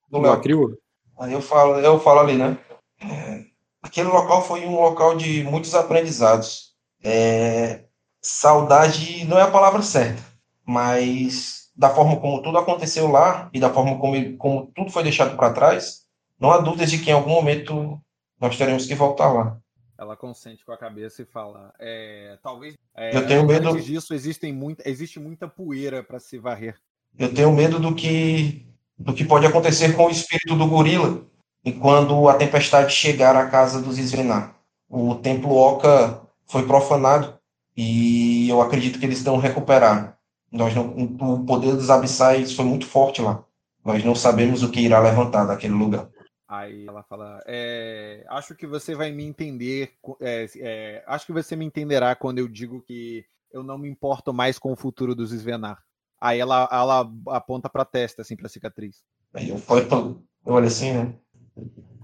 do 0.10 0.20
Léo. 0.20 0.32
Acrio. 0.32 0.78
Aí 1.20 1.34
eu 1.34 1.42
falo, 1.42 1.80
eu 1.80 2.00
falo 2.00 2.20
ali, 2.20 2.36
né? 2.36 2.58
É, 3.02 3.44
aquele 3.82 4.08
local 4.10 4.44
foi 4.44 4.66
um 4.66 4.80
local 4.80 5.16
de 5.16 5.44
muitos 5.44 5.74
aprendizados. 5.74 6.74
É, 7.04 7.86
saudade 8.22 9.26
não 9.26 9.38
é 9.38 9.44
a 9.44 9.52
palavra 9.52 9.82
certa, 9.82 10.22
mas 10.66 11.70
da 11.76 11.90
forma 11.90 12.20
como 12.20 12.42
tudo 12.42 12.58
aconteceu 12.58 13.08
lá 13.08 13.50
e 13.54 13.60
da 13.60 13.72
forma 13.72 14.00
como, 14.00 14.38
como 14.38 14.72
tudo 14.74 14.92
foi 14.92 15.04
deixado 15.04 15.36
para 15.36 15.54
trás, 15.54 16.02
não 16.40 16.52
há 16.52 16.58
dúvidas 16.58 16.90
de 16.90 17.00
que 17.00 17.10
em 17.10 17.14
algum 17.14 17.30
momento 17.30 18.00
nós 18.40 18.58
teremos 18.58 18.86
que 18.86 18.96
voltar 18.96 19.32
lá. 19.32 19.58
Ela 19.98 20.16
consente 20.18 20.66
com 20.66 20.72
a 20.72 20.78
cabeça 20.78 21.22
e 21.22 21.26
fala: 21.26 21.74
é, 21.80 22.38
talvez. 22.44 22.76
É, 22.96 23.16
Eu 23.16 23.26
tenho 23.28 23.46
medo- 23.46 23.80
disso, 23.82 24.14
existem 24.14 24.52
muita, 24.54 24.88
existe 24.90 25.20
muita 25.20 25.48
poeira 25.48 26.04
para 26.04 26.20
se 26.20 26.38
varrer. 26.38 26.76
Eu 27.18 27.34
tenho 27.34 27.52
medo 27.54 27.80
do 27.80 27.96
que 27.96 28.66
do 28.98 29.14
que 29.14 29.26
pode 29.26 29.46
acontecer 29.46 29.94
com 29.96 30.06
o 30.06 30.10
espírito 30.10 30.56
do 30.56 30.68
gorila 30.68 31.26
e 31.64 31.72
quando 31.72 32.30
a 32.30 32.36
tempestade 32.36 32.94
chegar 32.94 33.36
à 33.36 33.48
casa 33.50 33.82
dos 33.82 33.98
Isvenar. 33.98 34.56
O 34.90 35.16
templo 35.16 35.54
Oca 35.54 36.22
foi 36.46 36.66
profanado 36.66 37.38
e 37.76 38.48
eu 38.50 38.62
acredito 38.62 39.00
que 39.00 39.06
eles 39.06 39.24
não 39.24 39.38
recuperaram. 39.38 40.14
Nós 40.52 40.74
não, 40.74 40.88
o 40.96 41.46
poder 41.46 41.76
dos 41.76 41.90
abissais 41.90 42.54
foi 42.54 42.64
muito 42.64 42.86
forte 42.86 43.22
lá. 43.22 43.44
Nós 43.84 44.04
não 44.04 44.16
sabemos 44.16 44.64
o 44.64 44.70
que 44.72 44.80
irá 44.80 45.00
levantar 45.00 45.46
daquele 45.46 45.74
lugar. 45.74 46.08
Aí 46.48 46.86
ela 46.88 47.04
fala: 47.04 47.42
é, 47.48 48.24
Acho 48.30 48.54
que 48.56 48.68
você 48.68 48.94
vai 48.96 49.12
me 49.12 49.24
entender. 49.24 49.94
é, 50.22 50.46
é, 50.58 51.04
acho 51.08 51.26
que 51.26 51.34
você 51.34 51.56
me 51.56 51.66
entenderá 51.66 52.16
quando 52.16 52.40
eu 52.40 52.48
digo 52.48 52.82
que 52.82 53.26
eu 53.52 53.64
não 53.64 53.78
me 53.78 53.90
importo 53.90 54.34
mais 54.34 54.60
com 54.60 54.72
o 54.72 54.76
futuro 54.76 55.16
dos 55.16 55.32
Svenar. 55.32 55.82
Aí 56.22 56.40
ela, 56.40 56.68
ela 56.72 57.12
aponta 57.30 57.70
pra 57.70 57.84
testa, 57.86 58.22
assim, 58.22 58.36
pra 58.36 58.50
cicatriz. 58.50 58.98
Aí 59.34 59.50
eu, 59.50 59.58
falei, 59.58 59.86
eu 59.92 60.24
olho 60.46 60.68
assim, 60.68 60.94
né? 60.94 61.14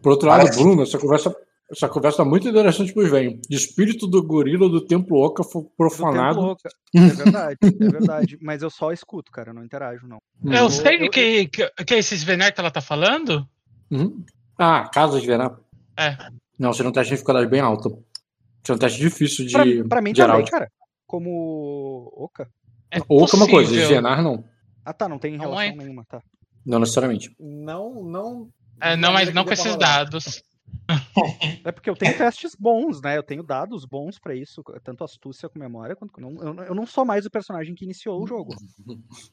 Por 0.01 0.11
outro 0.13 0.27
lado, 0.27 0.41
Parece- 0.43 0.59
Bruno, 0.61 0.83
essa 0.83 0.97
conversa, 0.97 1.35
essa 1.71 1.87
conversa 1.87 2.17
tá 2.17 2.25
muito 2.25 2.47
interessante 2.47 2.93
pros 2.93 3.09
velhos. 3.09 3.39
De 3.47 3.55
espírito 3.55 4.07
do 4.07 4.21
gorila 4.25 4.67
do 4.69 4.81
Templo 4.85 5.17
Oca 5.17 5.43
foi 5.43 5.61
Do 5.63 5.69
profanado. 5.77 6.39
Oca. 6.41 6.69
É 6.95 6.99
verdade, 7.07 7.57
é 7.63 7.89
verdade. 7.89 8.37
Mas 8.41 8.61
eu 8.63 8.69
só 8.69 8.91
escuto, 8.91 9.31
cara, 9.31 9.51
eu 9.51 9.53
não 9.53 9.63
interajo, 9.63 10.07
não. 10.07 10.17
Eu 10.45 10.63
Uhum. 10.63 10.69
sei 10.69 11.05
eu- 11.05 11.09
que, 11.11 11.47
que, 11.47 11.69
que 11.85 11.93
é 11.93 11.97
esses 11.99 12.23
Venar 12.23 12.53
que 12.53 12.59
ela 12.59 12.71
tá 12.71 12.81
falando. 12.81 13.47
Uhum. 13.91 14.23
Ah, 14.57 14.87
Casas 14.91 15.23
Venar. 15.23 15.59
É. 15.97 16.17
Não, 16.57 16.73
você 16.73 16.83
não 16.83 16.91
tem 16.91 17.01
a 17.01 17.03
dificuldade 17.05 17.47
bem 17.47 17.59
alta. 17.59 17.89
Você 17.89 18.71
é 18.71 18.75
um 18.75 18.77
teste 18.77 18.99
difícil 18.99 19.45
de, 19.45 19.53
Pra, 19.53 19.89
pra 19.89 20.01
mim 20.01 20.13
de 20.13 20.21
também, 20.21 20.45
cara. 20.45 20.71
Como 21.05 22.11
Oca. 22.15 22.49
É 22.89 22.99
Oca 23.07 23.35
é 23.35 23.37
uma 23.37 23.47
coisa. 23.49 23.73
Svenar 23.73 24.23
não. 24.23 24.43
Ah, 24.85 24.93
tá, 24.93 25.09
não 25.09 25.19
tem 25.19 25.33
Não 25.37 25.45
relação 25.45 25.63
é. 25.63 25.75
nenhuma, 25.75 26.05
tá. 26.05 26.21
Não 26.65 26.79
necessariamente. 26.79 27.35
Não, 27.39 28.03
não. 28.03 28.49
É, 28.79 28.95
não, 28.95 29.11
mas 29.13 29.33
não 29.33 29.43
com 29.43 29.49
dê 29.49 29.55
pra 29.55 29.65
esses 29.65 29.77
dados. 29.77 30.43
É 31.63 31.71
porque 31.71 31.89
eu 31.89 31.95
tenho 31.95 32.17
testes 32.17 32.55
bons, 32.59 33.01
né? 33.01 33.17
Eu 33.17 33.23
tenho 33.23 33.43
dados 33.43 33.85
bons 33.85 34.17
pra 34.19 34.35
isso, 34.35 34.63
tanto 34.83 35.03
astúcia 35.03 35.47
como 35.47 35.63
memória, 35.63 35.95
quanto 35.95 36.11
eu 36.19 36.21
não, 36.29 36.41
eu 36.43 36.53
não- 36.53 36.63
eu 36.63 36.75
não 36.75 36.85
sou 36.85 37.05
mais 37.05 37.25
o 37.25 37.29
personagem 37.29 37.75
que 37.75 37.85
iniciou 37.85 38.21
o 38.21 38.27
jogo. 38.27 38.53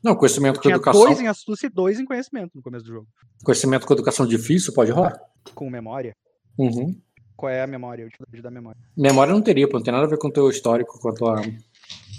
Não, 0.03 0.15
conhecimento 0.15 0.57
Eu 0.57 0.61
com 0.61 0.63
tinha 0.63 0.75
educação. 0.77 1.01
dois 1.05 1.21
em 1.21 1.27
astúcia 1.27 1.67
e 1.67 1.71
dois 1.71 1.99
em 1.99 2.05
conhecimento 2.05 2.53
no 2.55 2.63
começo 2.63 2.85
do 2.85 2.93
jogo. 2.93 3.09
Conhecimento 3.45 3.87
com 3.87 3.95
educação 3.95 4.27
difícil 4.27 4.73
pode 4.75 4.91
rolar. 4.91 5.19
Com 5.55 5.71
memória. 5.71 6.15
Uhum. 6.59 6.95
Qual 7.37 7.51
é 7.51 7.63
a 7.63 7.67
memória? 7.67 8.05
A 8.05 8.09
utilidade 8.09 8.43
da 8.43 8.51
memória. 8.51 8.81
Memória 8.97 9.33
não 9.33 9.41
teria, 9.43 9.69
pô, 9.69 9.77
não 9.79 9.85
tem 9.85 9.93
nada 9.93 10.07
a 10.07 10.11
ver 10.11 10.19
com 10.19 10.29
o 10.29 10.33
teu 10.33 10.49
histórico, 10.51 10.99
com 11.01 11.09
a 11.09 11.15
tua. 11.15 11.43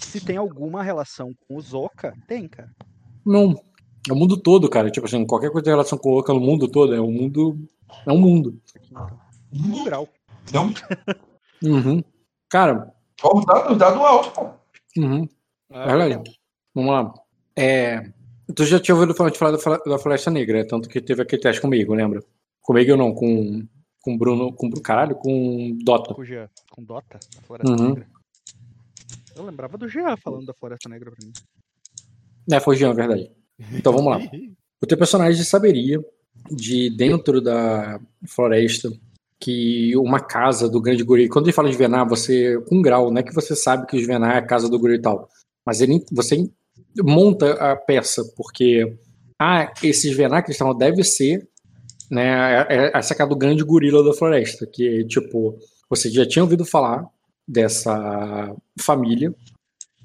Se 0.01 0.19
tem 0.21 0.37
alguma 0.37 0.81
relação 0.81 1.33
com 1.47 1.55
o 1.57 1.61
Zoka, 1.61 2.13
tem, 2.27 2.47
cara. 2.47 2.71
Não. 3.25 3.53
É 4.09 4.13
o 4.13 4.15
mundo 4.15 4.37
todo, 4.37 4.69
cara. 4.69 4.89
Tipo 4.89 5.05
assim, 5.05 5.25
qualquer 5.25 5.51
coisa 5.51 5.67
em 5.67 5.71
relação 5.73 5.97
com 5.97 6.09
o 6.09 6.17
Oca 6.19 6.33
no 6.33 6.39
mundo 6.39 6.67
todo, 6.69 6.95
é 6.95 7.01
um 7.01 7.11
mundo. 7.11 7.59
É 8.05 8.11
um 8.11 8.17
mundo. 8.19 8.59
Um 9.53 9.83
grau. 9.83 10.07
Não, 10.53 10.73
Uhum. 11.61 12.01
Cara, 12.49 12.93
ó, 13.21 13.37
os 13.37 13.45
dados, 13.45 13.71
os 13.71 13.77
dados 13.77 14.01
altos, 14.01 14.29
pô. 14.31 14.49
uhum. 14.97 15.27
É 15.71 15.85
verdade. 15.97 16.31
Vamos 16.73 16.91
lá. 16.91 17.13
É, 17.55 18.11
tu 18.55 18.65
já 18.65 18.79
tinha 18.79 18.95
ouvido 18.95 19.13
falar, 19.13 19.33
falar 19.35 19.57
da, 19.57 19.91
da 19.91 19.99
Floresta 19.99 20.31
Negra, 20.31 20.59
né? 20.59 20.63
tanto 20.63 20.87
que 20.87 21.01
teve 21.01 21.21
aquele 21.21 21.41
teste 21.41 21.61
comigo, 21.61 21.93
lembra? 21.93 22.23
Comigo 22.61 22.95
não, 22.95 23.13
com 23.13 23.67
com 24.01 24.17
Bruno, 24.17 24.53
com 24.53 24.71
caralho, 24.81 25.13
com 25.15 25.77
Dota. 25.83 26.13
Com 26.13 26.21
o 26.21 26.25
Jean. 26.25 26.49
Com 26.71 26.81
Dota, 26.83 27.19
a 27.37 27.41
Floresta 27.41 27.71
Uhum. 27.71 27.89
Negra. 27.89 28.07
Eu 29.35 29.43
lembrava 29.45 29.77
do 29.77 29.89
Jean 29.89 30.15
falando 30.15 30.45
da 30.45 30.53
Floresta 30.53 30.87
Negra 30.87 31.11
pra 31.11 31.25
mim. 31.25 31.33
É, 32.51 32.59
foi 32.61 32.77
Jean, 32.77 32.93
verdade. 32.93 33.29
Então 33.73 33.91
vamos 33.93 34.11
lá. 34.11 34.19
O 34.81 34.87
teu 34.87 34.97
personagem 34.97 35.43
saberia 35.43 35.99
de 36.51 36.89
dentro 36.95 37.41
da 37.41 37.99
floresta 38.27 38.91
que 39.39 39.95
uma 39.95 40.19
casa 40.19 40.69
do 40.69 40.81
grande 40.81 41.03
gorila. 41.03 41.29
Quando 41.29 41.45
ele 41.45 41.53
fala 41.53 41.69
de 41.69 41.77
Venar, 41.77 42.07
você 42.07 42.59
com 42.67 42.81
grau, 42.81 43.09
não 43.09 43.19
é 43.19 43.23
que 43.23 43.33
você 43.33 43.55
sabe 43.55 43.87
que 43.87 43.95
os 43.95 44.05
Venar 44.05 44.35
é 44.35 44.39
a 44.39 44.45
casa 44.45 44.67
do 44.67 44.77
gorila 44.77 44.99
e 44.99 45.01
tal, 45.01 45.29
mas 45.65 45.79
ele 45.79 46.03
você 46.11 46.49
monta 47.01 47.53
a 47.53 47.75
peça 47.75 48.23
porque 48.35 48.97
ah, 49.39 49.71
esses 49.81 50.15
Venar 50.15 50.43
que 50.43 50.51
estavam 50.51 50.77
deve 50.77 51.03
ser 51.03 51.47
né, 52.11 52.65
é- 52.69 52.75
é 52.75 52.97
essa 52.97 53.15
casa 53.15 53.29
do 53.29 53.35
grande 53.35 53.63
gorila 53.63 54.03
da 54.03 54.13
floresta, 54.13 54.65
que 54.65 55.05
tipo, 55.05 55.57
você 55.89 56.09
já 56.09 56.25
tinha 56.25 56.43
ouvido 56.43 56.65
falar 56.65 57.05
dessa 57.47 58.55
família, 58.79 59.33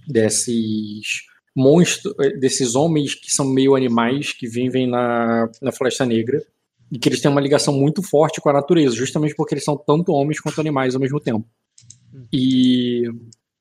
desses 0.07 1.23
monstros, 1.55 2.15
desses 2.41 2.75
homens 2.75 3.15
que 3.15 3.31
são 3.31 3.47
meio 3.47 3.75
animais 3.75 4.33
que 4.33 4.47
vivem 4.47 4.89
na, 4.89 5.49
na 5.63 5.73
Floresta 5.73 6.05
Negra 6.05 6.43
e 6.91 6.99
que 6.99 7.09
eles 7.09 7.21
têm 7.21 7.31
uma 7.31 7.41
ligação 7.41 7.73
muito 7.73 8.03
forte 8.03 8.41
com 8.41 8.49
a 8.49 8.53
natureza, 8.53 8.95
justamente 8.95 9.35
porque 9.35 9.55
eles 9.55 9.65
são 9.65 9.77
tanto 9.77 10.13
homens 10.13 10.41
quanto 10.41 10.61
animais 10.61 10.95
ao 10.95 11.01
mesmo 11.01 11.21
tempo. 11.21 11.47
E 12.33 13.03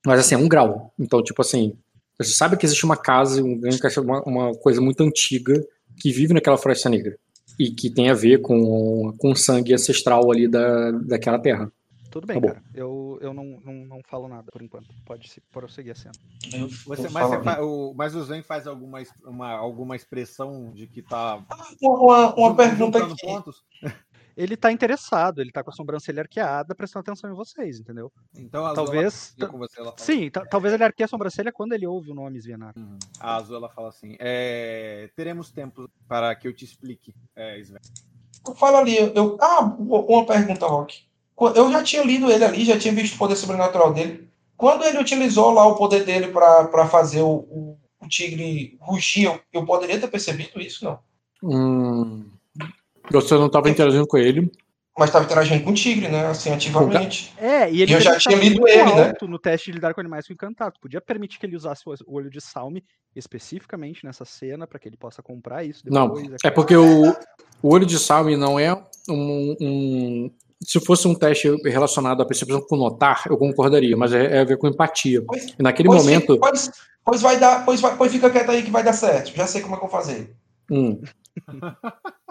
mas 0.06 0.20
assim, 0.20 0.36
é 0.36 0.38
um 0.38 0.48
grau. 0.48 0.94
Então, 1.00 1.24
tipo 1.24 1.42
assim, 1.42 1.74
você 2.20 2.32
sabe 2.32 2.58
que 2.58 2.66
existe 2.66 2.86
uma 2.86 2.98
casa, 2.98 3.42
um 3.42 3.60
uma, 4.02 4.24
uma 4.24 4.52
coisa 4.56 4.82
muito 4.82 5.02
antiga 5.02 5.66
que 6.00 6.12
vive 6.12 6.34
naquela 6.34 6.58
Floresta 6.58 6.90
Negra 6.90 7.18
e 7.60 7.72
que 7.72 7.90
tem 7.90 8.10
a 8.10 8.14
ver 8.14 8.42
com, 8.42 9.14
com 9.18 9.32
o 9.32 9.36
sangue 9.36 9.74
ancestral 9.74 10.32
ali 10.32 10.48
da, 10.48 10.92
daquela 10.92 11.40
terra. 11.40 11.72
Tudo 12.14 12.28
bem, 12.28 12.40
Tá 12.40 12.48
cara. 12.50 12.64
Eu, 12.76 13.18
eu 13.22 13.34
não, 13.34 13.60
não, 13.66 13.74
não 13.74 14.02
falo 14.08 14.28
nada 14.28 14.52
por 14.52 14.62
enquanto. 14.62 14.88
Pode 15.04 15.28
se 15.28 15.42
prosseguir 15.42 15.94
a 15.94 15.96
cena. 15.96 16.14
Você, 16.86 17.10
mas, 17.10 17.28
você 17.28 17.42
fa- 17.42 17.60
o, 17.64 17.92
mas 17.96 18.14
o 18.14 18.24
Zen 18.24 18.44
faz 18.44 18.68
alguma, 18.68 19.02
uma, 19.24 19.50
alguma 19.54 19.96
expressão 19.96 20.72
de 20.76 20.86
que 20.86 21.02
tá. 21.02 21.44
Uma, 21.82 22.36
uma, 22.36 22.56
pergunta 22.56 23.04
aqui. 23.04 23.26
pontos? 23.26 23.64
Ele 24.38 24.58
tá 24.58 24.72
interessado, 24.72 25.42
ele 25.42 25.52
tá 25.52 25.64
com 25.64 25.70
a 25.70 25.74
sobrancelha 25.74 26.22
arqueada, 26.24 26.74
prestando 26.74 27.02
atenção 27.02 27.30
em 27.30 27.36
vocês, 27.36 27.80
entendeu? 27.80 28.12
Então 28.36 28.66
a 28.66 28.72
Azul, 28.72 28.86
Talvez. 28.86 29.36
ela, 29.40 29.48
com 29.48 29.60
você, 29.60 29.80
ela 29.80 29.92
fala, 29.92 30.00
Sim, 30.00 30.32
ta- 30.32 30.44
talvez 30.44 30.74
ele 30.74 30.84
arqueie 30.84 31.06
a 31.06 31.08
sobrancelha 31.08 31.52
quando 31.52 31.74
ele 31.74 31.86
ouve 31.86 32.10
o 32.10 32.16
nome 32.16 32.40
Svenar. 32.40 32.74
Uhum. 32.76 32.98
A 33.20 33.36
Azul 33.36 33.58
ela 33.58 33.70
fala 33.70 33.90
assim: 33.90 34.16
é, 34.18 35.08
teremos 35.16 35.52
tempo 35.52 35.88
para 36.08 36.34
que 36.34 36.48
eu 36.48 36.54
te 36.54 36.66
explique, 36.66 37.14
é, 37.36 37.60
Sven. 37.60 37.80
Fala 38.56 38.80
ali, 38.80 38.98
eu. 38.98 39.38
Ah, 39.40 39.60
uma 39.78 40.26
pergunta, 40.26 40.66
Rock. 40.66 41.06
Eu 41.56 41.72
já 41.72 41.84
tinha 41.84 42.04
lido 42.04 42.32
ele 42.32 42.44
ali, 42.44 42.66
já 42.66 42.78
tinha 42.78 42.94
visto 42.94 43.16
o 43.16 43.18
poder 43.18 43.36
sobrenatural 43.36 43.94
dele. 43.94 44.28
Quando 44.56 44.84
ele 44.86 45.00
utilizou 45.00 45.52
lá 45.52 45.66
o 45.66 45.76
poder 45.76 46.04
dele 46.06 46.28
para 46.28 46.88
fazer 46.88 47.22
o, 47.22 47.28
o, 47.30 47.78
o 48.00 48.08
tigre 48.08 48.78
rugir, 48.80 49.26
eu, 49.26 49.40
eu 49.52 49.66
poderia 49.66 50.00
ter 50.00 50.08
percebido 50.08 50.62
isso, 50.62 50.86
não? 50.86 51.00
Hum, 51.44 52.26
você 53.12 53.34
não 53.36 53.48
estava 53.48 53.70
interagindo 53.70 54.08
com 54.08 54.18
ele. 54.18 54.50
Mas 54.98 55.10
estava 55.10 55.26
interagindo 55.26 55.64
com 55.64 55.72
o 55.72 55.74
tigre, 55.74 56.08
né? 56.08 56.28
Assim, 56.28 56.52
ativamente. 56.52 57.34
É, 57.38 57.70
e 57.70 57.82
ele 57.82 57.96
Eu 57.96 58.00
já 58.00 58.16
tinha 58.18 58.38
lido 58.38 58.68
ele, 58.68 58.94
né? 58.94 59.08
alto 59.08 59.28
no 59.28 59.40
teste 59.40 59.72
de 59.72 59.76
lidar 59.76 59.94
com 59.94 60.00
animais 60.00 60.28
com 60.28 60.34
encantado. 60.34 60.80
Podia 60.80 61.02
permitir 61.02 61.40
que 61.40 61.46
ele 61.48 61.56
usasse 61.56 61.84
o 61.88 62.16
olho 62.16 62.30
de 62.30 62.40
Salme 62.40 62.84
especificamente 63.16 64.06
nessa 64.06 64.24
cena 64.24 64.68
para 64.68 64.78
que 64.80 64.88
ele 64.88 64.98
possa 64.98 65.22
comprar 65.22 65.64
isso 65.64 65.84
Não, 65.86 66.14
depois. 66.14 66.38
é 66.44 66.52
porque 66.52 66.76
o, 66.76 67.10
o 67.62 67.74
olho 67.74 67.86
de 67.86 68.00
salme 68.00 68.36
não 68.36 68.60
é 68.60 68.74
um, 69.10 69.56
um- 69.60 70.32
Se 70.66 70.80
fosse 70.80 71.08
um 71.08 71.16
teste 71.16 71.50
relacionado 71.66 72.22
à 72.22 72.26
percepção 72.26 72.62
com 72.62 72.76
notar, 72.76 73.24
eu 73.30 73.38
concordaria, 73.38 73.96
mas 73.98 74.14
é, 74.14 74.38
é 74.38 74.40
a 74.42 74.44
ver 74.46 74.58
com 74.58 74.68
empatia. 74.68 75.24
Pois, 75.26 75.48
E 75.58 75.64
naquele 75.64 75.90
pois, 75.90 76.04
momento. 76.04 76.34
fica- 76.34 76.48
pois, 76.50 76.72
pois 77.04 77.22
vai 77.22 77.38
dar, 77.40 77.66
pois, 77.66 77.82
vai, 77.82 77.96
pois 77.98 78.12
fica 78.12 78.30
quieto 78.30 78.50
aí 78.52 78.64
que 78.64 78.72
vai 78.72 78.84
dar 78.84 78.94
certo. 78.94 79.36
Já 79.36 79.46
sei 79.48 79.62
como 79.62 79.76
é 79.76 79.78
que 79.80 79.86
eu 79.86 79.90
vou 79.90 80.00
fazer. 80.00 80.36
Hum, 80.72 81.02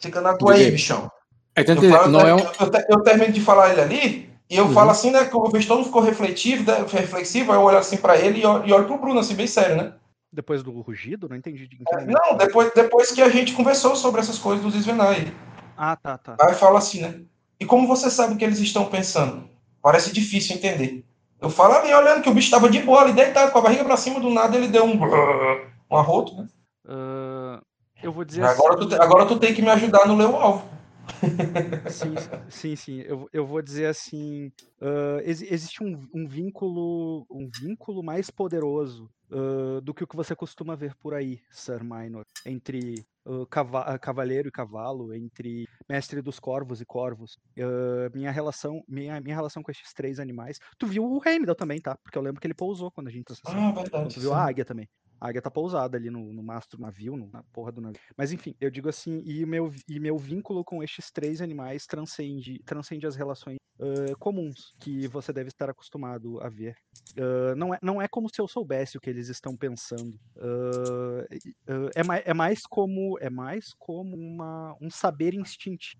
Fica 0.00 0.20
na 0.20 0.36
tua 0.36 0.54
aí, 0.54 0.70
bichão. 0.70 1.10
é 1.56 1.60
Eu, 1.62 1.82
falo, 1.90 2.08
não 2.10 2.26
é 2.26 2.34
um, 2.34 2.38
eu, 2.38 2.46
eu 2.88 3.00
termino 3.02 3.32
de 3.32 3.40
falar 3.40 3.70
ele 3.72 3.80
ali, 3.80 4.30
e 4.48 4.56
eu 4.56 4.66
Uhum. 4.66 4.72
falo 4.72 4.90
assim, 4.90 5.10
né? 5.10 5.24
Que 5.24 5.30
todo 5.30 5.50
mundo 5.76 5.84
ficou 5.84 6.02
refletivo, 6.02 6.64
né, 6.70 6.84
reflexivo, 6.90 7.52
aí 7.52 7.58
eu 7.58 7.62
olho 7.62 7.78
assim 7.78 7.96
pra 7.96 8.16
ele 8.18 8.40
e 8.40 8.46
olho, 8.46 8.66
e 8.68 8.72
olho 8.72 8.86
pro 8.86 8.98
Bruno, 8.98 9.20
assim, 9.20 9.34
bem 9.34 9.46
sério, 9.46 9.76
né? 9.76 9.92
Depois 10.32 10.62
do 10.62 10.70
rugido, 10.80 11.28
não 11.28 11.36
entendi. 11.36 11.66
de- 11.66 11.76
em 11.76 11.84
que 11.84 11.94
É. 11.94 12.04
Não, 12.06 12.36
depois, 12.36 12.72
depois 12.74 13.10
que 13.12 13.20
a 13.20 13.28
gente 13.28 13.52
conversou 13.52 13.94
sobre 13.96 14.20
essas 14.20 14.38
coisas 14.38 14.64
dos 14.64 14.74
Svenai. 14.74 15.32
Ah, 15.76 15.96
tá, 15.96 16.16
tá. 16.18 16.36
Aí 16.40 16.54
fala 16.54 16.78
assim, 16.78 17.00
né? 17.02 17.20
E 17.60 17.66
como 17.66 17.86
você 17.86 18.10
sabe 18.10 18.34
o 18.34 18.36
que 18.38 18.44
eles 18.44 18.58
estão 18.58 18.86
pensando? 18.86 19.48
Parece 19.82 20.12
difícil 20.12 20.56
entender. 20.56 21.04
Eu 21.40 21.50
falo 21.50 21.74
ali, 21.74 21.92
olhando 21.92 22.22
que 22.22 22.28
o 22.28 22.34
bicho 22.34 22.46
estava 22.46 22.68
de 22.68 22.80
boa 22.80 23.02
ali, 23.02 23.12
deitado, 23.12 23.52
com 23.52 23.58
a 23.58 23.62
barriga 23.62 23.84
pra 23.84 23.96
cima, 23.96 24.18
do 24.18 24.30
nada 24.30 24.56
ele 24.56 24.68
deu 24.68 24.84
um, 24.84 24.98
um 25.90 25.96
arroto, 25.96 26.34
né? 26.36 26.48
Ah, 26.86 27.62
eu 28.02 28.12
vou 28.12 28.24
dizer 28.24 28.42
Agora 28.44 28.78
assim, 28.78 28.88
tu, 28.88 29.02
agora 29.02 29.26
tu 29.26 29.38
tem 29.38 29.54
que 29.54 29.62
me 29.62 29.68
ajudar 29.70 30.06
no 30.08 30.16
ler 30.16 30.26
o 30.28 30.36
alvo. 30.36 30.68
Sim, 31.90 32.14
sim, 32.48 32.76
sim. 32.76 33.00
Eu, 33.00 33.28
eu 33.32 33.46
vou 33.46 33.60
dizer 33.60 33.86
assim, 33.86 34.50
ah, 34.80 35.20
exi- 35.24 35.46
existe 35.52 35.82
um, 35.82 36.06
um 36.14 36.26
vínculo, 36.26 37.26
um 37.30 37.48
vínculo 37.48 38.02
mais 38.02 38.30
poderoso 38.30 39.10
ah, 39.30 39.80
do 39.82 39.92
que 39.92 40.04
o 40.04 40.06
que 40.06 40.16
você 40.16 40.34
costuma 40.34 40.74
ver 40.76 40.94
por 40.96 41.14
aí, 41.14 41.40
Sir 41.50 41.82
Minor, 41.82 42.24
entre 42.44 43.04
cava- 43.50 43.98
cavaleiro 43.98 44.48
e 44.48 44.52
cavalo, 44.52 45.14
entre 45.14 45.66
mestre 45.88 46.22
dos 46.22 46.38
corvos 46.40 46.80
e 46.80 46.86
corvos. 46.86 47.36
Ah, 47.58 48.10
minha 48.14 48.30
relação, 48.30 48.82
minha, 48.88 49.20
minha 49.20 49.34
relação 49.34 49.62
com 49.62 49.70
estes 49.70 49.92
três 49.92 50.18
animais. 50.18 50.58
Tu 50.78 50.86
viu 50.86 51.04
o 51.04 51.20
Heimdall 51.26 51.54
também, 51.54 51.80
tá? 51.80 51.96
Porque 52.02 52.16
eu 52.18 52.22
lembro 52.22 52.40
que 52.40 52.46
ele 52.46 52.54
pousou 52.54 52.90
quando 52.90 53.08
a 53.08 53.10
gente 53.10 53.32
acessou. 53.32 53.60
Ah, 53.60 53.72
verdade. 53.72 54.14
Tu 54.14 54.20
viu 54.20 54.30
sim. 54.30 54.36
a 54.36 54.44
águia 54.46 54.64
também. 54.64 54.88
A 55.20 55.28
águia 55.28 55.42
tá 55.42 55.50
pousada 55.50 55.96
ali 55.96 56.10
no, 56.10 56.32
no 56.32 56.42
mastro 56.42 56.80
navio, 56.80 57.16
no- 57.16 57.30
na 57.32 57.42
porra 57.52 57.72
do 57.72 57.80
navio. 57.80 58.00
Mas 58.16 58.32
enfim, 58.32 58.54
eu 58.60 58.70
digo 58.70 58.88
assim, 58.88 59.22
e 59.24 59.44
meu, 59.46 59.70
e 59.88 60.00
meu 60.00 60.16
vínculo 60.18 60.64
com 60.64 60.82
estes 60.82 61.10
três 61.12 61.40
animais 61.40 61.86
transcende, 61.86 62.60
transcende 62.64 63.06
as 63.06 63.16
relações 63.16 63.56
ah, 63.80 64.14
comuns 64.18 64.74
que 64.80 65.06
você 65.08 65.32
deve 65.32 65.48
estar 65.48 65.70
acostumado 65.70 66.40
a 66.40 66.48
ver. 66.48 66.74
Ah, 67.18 67.54
não, 67.56 67.74
é, 67.74 67.78
não 67.82 68.00
é 68.02 68.08
como 68.08 68.28
se 68.32 68.40
eu 68.40 68.48
soubesse 68.48 68.96
o 68.96 69.00
que 69.00 69.10
eles 69.10 69.28
estão 69.28 69.56
pensando. 69.56 70.16
Ah, 70.38 71.24
é, 71.94 72.02
mais, 72.02 72.22
é 72.26 72.34
mais 72.34 72.60
como 72.68 73.18
é 73.20 73.30
mais 73.30 73.66
como 73.78 74.16
uma, 74.16 74.74
um 74.80 74.90
saber 74.90 75.34
instintivo 75.34 75.94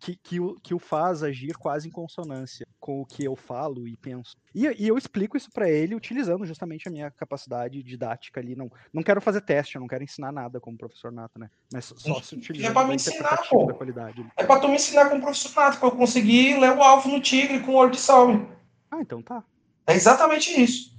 que, 0.00 0.16
que, 0.22 0.40
o, 0.40 0.54
que 0.62 0.74
o 0.74 0.78
faz 0.78 1.22
agir 1.22 1.54
quase 1.58 1.88
em 1.88 1.90
consonância 1.90 2.64
com 2.78 3.00
o 3.00 3.06
que 3.06 3.24
eu 3.24 3.36
falo 3.36 3.86
e 3.86 3.96
penso. 3.96 4.32
E, 4.54 4.66
e 4.82 4.88
eu 4.88 4.96
explico 4.96 5.36
isso 5.36 5.48
pra 5.52 5.70
ele 5.70 5.94
utilizando 5.94 6.44
justamente 6.46 6.88
a 6.88 6.90
minha 6.90 7.10
capacidade 7.10 7.82
didática 8.00 8.40
ali. 8.40 8.56
Não, 8.56 8.70
não 8.92 9.02
quero 9.02 9.20
fazer 9.20 9.42
teste, 9.42 9.76
eu 9.76 9.80
não 9.80 9.86
quero 9.88 10.02
ensinar 10.02 10.32
nada 10.32 10.58
como 10.58 10.76
professor 10.78 11.12
nato, 11.12 11.38
né? 11.38 11.48
Mas 11.72 11.92
só 11.96 12.20
se 12.22 12.34
utilizando 12.34 12.72
pra 12.72 12.82
da 12.82 12.88
me 12.88 12.94
ensinar, 12.94 13.42
pô. 13.48 13.66
da 13.66 13.74
qualidade. 13.74 14.20
ali. 14.20 14.30
É 14.36 14.44
pra 14.44 14.58
tu 14.58 14.68
me 14.68 14.74
ensinar 14.76 15.08
como 15.10 15.20
professor 15.20 15.52
nato, 15.60 15.78
pra 15.78 15.88
eu 15.88 15.92
conseguir 15.92 16.58
ler 16.58 16.72
o 16.76 16.82
alvo 16.82 17.08
no 17.10 17.20
tigre 17.20 17.60
com 17.60 17.72
o 17.72 17.76
olho 17.76 17.90
de 17.90 17.98
salve. 18.00 18.46
Ah, 18.90 19.00
então 19.00 19.22
tá. 19.22 19.44
É 19.86 19.94
exatamente 19.94 20.50
isso. 20.60 20.90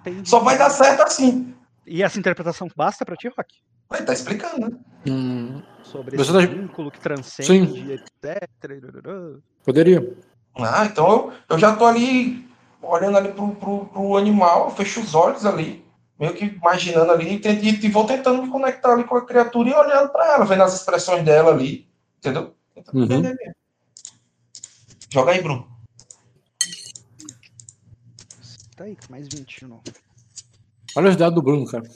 Entendi. 0.00 0.28
Só 0.28 0.40
vai 0.40 0.58
dar 0.58 0.70
certo 0.70 1.02
assim. 1.02 1.54
E 1.86 2.02
essa 2.02 2.18
interpretação 2.18 2.68
basta 2.76 3.04
pra 3.04 3.16
ti, 3.16 3.28
Rock? 3.28 3.54
Ele 3.92 4.02
tá 4.04 4.12
explicando, 4.12 4.68
né? 4.68 4.78
Hum, 5.08 5.62
Sobre 5.82 6.16
Você 6.16 6.36
esse 6.36 6.46
tá- 6.46 6.54
vínculo 6.54 6.90
que 6.90 7.00
transcende, 7.00 7.92
etc. 7.92 8.46
poderia. 9.64 10.14
Ah, 10.56 10.84
então 10.84 11.08
eu, 11.08 11.32
eu 11.50 11.58
já 11.58 11.74
tô 11.76 11.86
ali 11.86 12.46
olhando 12.88 13.18
ali 13.18 13.32
pro, 13.32 13.54
pro, 13.56 13.86
pro 13.86 14.16
animal, 14.16 14.66
eu 14.66 14.70
fecho 14.76 15.00
os 15.00 15.14
olhos 15.14 15.44
ali, 15.44 15.84
meio 16.18 16.34
que 16.34 16.44
imaginando 16.46 17.12
ali, 17.12 17.34
e, 17.34 17.38
tento- 17.38 17.64
e 17.64 17.88
vou 17.90 18.06
tentando 18.06 18.42
me 18.42 18.50
conectar 18.50 18.92
ali 18.92 19.04
com 19.04 19.16
a 19.16 19.24
criatura 19.26 19.68
e 19.70 19.74
olhando 19.74 20.08
pra 20.10 20.34
ela, 20.34 20.44
vendo 20.44 20.62
as 20.62 20.74
expressões 20.74 21.24
dela 21.24 21.50
ali, 21.52 21.86
entendeu? 22.18 22.54
Tentando 22.74 22.98
Uhum. 22.98 23.04
entender 23.04 23.34
mesmo. 23.36 23.54
Joga 25.10 25.32
aí, 25.32 25.42
Bruno. 25.42 25.66
Tá 28.76 28.84
aí, 28.84 28.96
mais 29.10 29.26
20 29.28 29.60
de 29.60 29.66
novo. 29.66 29.82
Olha 30.96 31.10
os 31.10 31.16
dados 31.16 31.34
do 31.34 31.42
Bruno, 31.42 31.66
cara. 31.66 31.84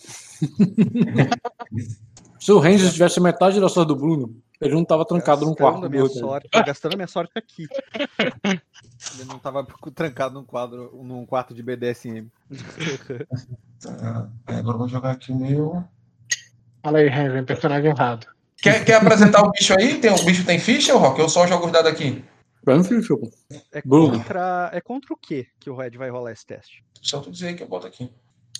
Se 2.40 2.50
o 2.50 2.58
Ranger 2.58 2.90
tivesse 2.92 3.20
metade 3.20 3.60
da 3.60 3.68
sorte 3.68 3.88
do 3.88 3.96
Bruno, 3.96 4.34
ele 4.62 4.74
não 4.74 4.84
tava 4.84 5.04
trancado 5.04 5.44
num 5.44 5.54
quarto 5.54 5.90
minha 5.90 6.06
sorte, 6.06 6.48
gastando 6.64 6.94
a 6.94 6.96
minha 6.96 7.08
sorte 7.08 7.32
aqui. 7.34 7.66
Ele 9.14 9.24
não 9.24 9.36
tava 9.36 9.66
trancado 9.92 10.34
num 10.34 10.44
quadro, 10.44 11.00
num 11.02 11.26
quarto 11.26 11.52
de 11.52 11.60
BDSM. 11.60 12.30
Tá, 13.82 14.28
agora 14.46 14.74
eu 14.74 14.78
vou 14.78 14.88
jogar 14.88 15.10
aqui 15.10 15.32
o 15.32 15.36
meu. 15.36 15.84
Fala 16.84 16.98
aí, 16.98 17.08
Henry, 17.08 17.44
personagem 17.44 17.90
errado. 17.90 18.28
Quer, 18.58 18.84
quer 18.84 18.94
apresentar 18.94 19.42
o 19.42 19.50
bicho 19.50 19.74
aí? 19.76 20.00
Tem, 20.00 20.12
o 20.12 20.24
bicho 20.24 20.46
tem 20.46 20.60
ficha, 20.60 20.94
Rock? 20.94 21.18
Eu 21.18 21.28
só 21.28 21.44
jogo 21.48 21.66
os 21.66 21.72
dados 21.72 21.90
aqui. 21.90 22.24
Pra 22.64 22.76
mim. 22.76 22.84
É 23.72 23.82
contra, 23.82 24.70
é 24.72 24.80
contra 24.80 25.12
o 25.12 25.16
que 25.16 25.48
que 25.58 25.68
o 25.68 25.74
Red 25.74 25.90
vai 25.90 26.10
rolar 26.10 26.30
esse 26.30 26.46
teste? 26.46 26.84
Só 27.00 27.18
tu 27.18 27.32
dizer 27.32 27.48
aí 27.48 27.54
que 27.56 27.64
eu 27.64 27.68
boto 27.68 27.88
aqui. 27.88 28.08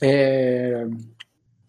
É. 0.01 0.85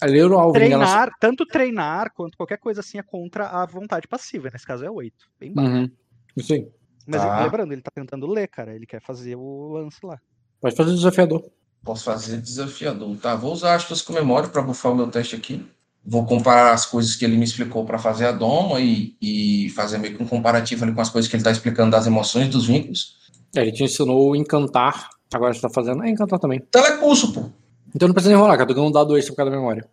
A 0.04 0.06
ler 0.06 0.30
o 0.30 0.38
alvo 0.38 0.58
enganação. 0.58 0.94
Treinar, 0.96 1.12
tanto 1.18 1.46
treinar 1.46 2.12
quanto 2.14 2.36
qualquer 2.36 2.58
coisa 2.58 2.82
assim 2.82 2.98
é 2.98 3.04
contra 3.04 3.48
a 3.48 3.66
vontade 3.66 4.06
passiva. 4.06 4.50
Nesse 4.52 4.68
caso 4.68 4.84
é 4.84 4.92
8. 4.92 5.16
Bem 5.40 5.54
baixo. 5.54 5.72
Uhum. 5.72 5.92
Isso 6.36 6.54
aí. 6.54 6.68
Mas 7.08 7.22
Tá. 7.22 7.42
lembrando, 7.46 7.72
ele 7.72 7.82
tá 7.82 7.92
tentando 7.96 8.28
ler, 8.28 8.50
cara. 8.50 8.76
Ele 8.76 8.86
quer 8.86 9.02
fazer 9.02 9.38
o 9.38 9.70
lance 9.72 10.00
lá. 10.04 10.20
Pode 10.60 10.76
fazer 10.76 10.92
o 10.92 10.96
desafiador. 10.96 11.50
Posso 11.86 12.04
fazer 12.04 12.42
desafiador, 12.42 13.16
tá? 13.18 13.34
Vou 13.34 13.54
usar 13.54 13.76
astros 13.76 14.02
com 14.02 14.12
memória 14.12 14.50
para 14.50 14.62
bufar 14.62 14.92
o 14.92 14.96
meu 14.96 15.08
teste 15.08 15.38
aqui. 15.38 15.66
Vou 16.06 16.26
comparar 16.26 16.74
as 16.74 16.86
coisas 16.86 17.16
que 17.16 17.24
ele 17.24 17.38
me 17.38 17.46
explicou 17.46 17.86
para 17.86 17.98
fazer 17.98 18.26
a 18.26 18.34
doma 18.34 18.82
e, 18.82 19.16
e 19.22 19.70
fazer 19.70 19.98
meio 20.00 20.18
que 20.18 20.24
um 20.24 20.28
comparativo 20.28 20.84
ali 20.84 20.94
com 20.94 21.00
as 21.00 21.10
coisas 21.10 21.30
que 21.30 21.36
ele 21.38 21.42
está 21.42 21.52
explicando 21.52 21.92
das 21.92 22.08
emoções, 22.08 22.50
dos 22.50 22.66
vínculos. 22.68 23.18
É, 23.56 23.62
ele 23.62 23.72
te 23.72 23.86
ensinou 23.86 24.36
encantar. 24.36 25.10
Agora 25.34 25.54
você 25.54 25.62
tá 25.62 25.70
fazendo. 25.70 26.04
É 26.04 26.10
encantar 26.10 26.40
também. 26.40 26.60
Telecurso, 26.72 27.32
pô. 27.34 27.50
Então 27.96 28.08
não 28.08 28.14
precisa 28.14 28.34
nem 28.34 28.42
rolar, 28.42 28.58
cara. 28.58 28.68
Tô 28.68 28.74
ganhando 28.74 28.90
um 28.90 28.92
dado 28.92 29.18
extra 29.18 29.34
por 29.34 29.38
causa 29.38 29.52
da 29.52 29.58
memória. 29.58 29.88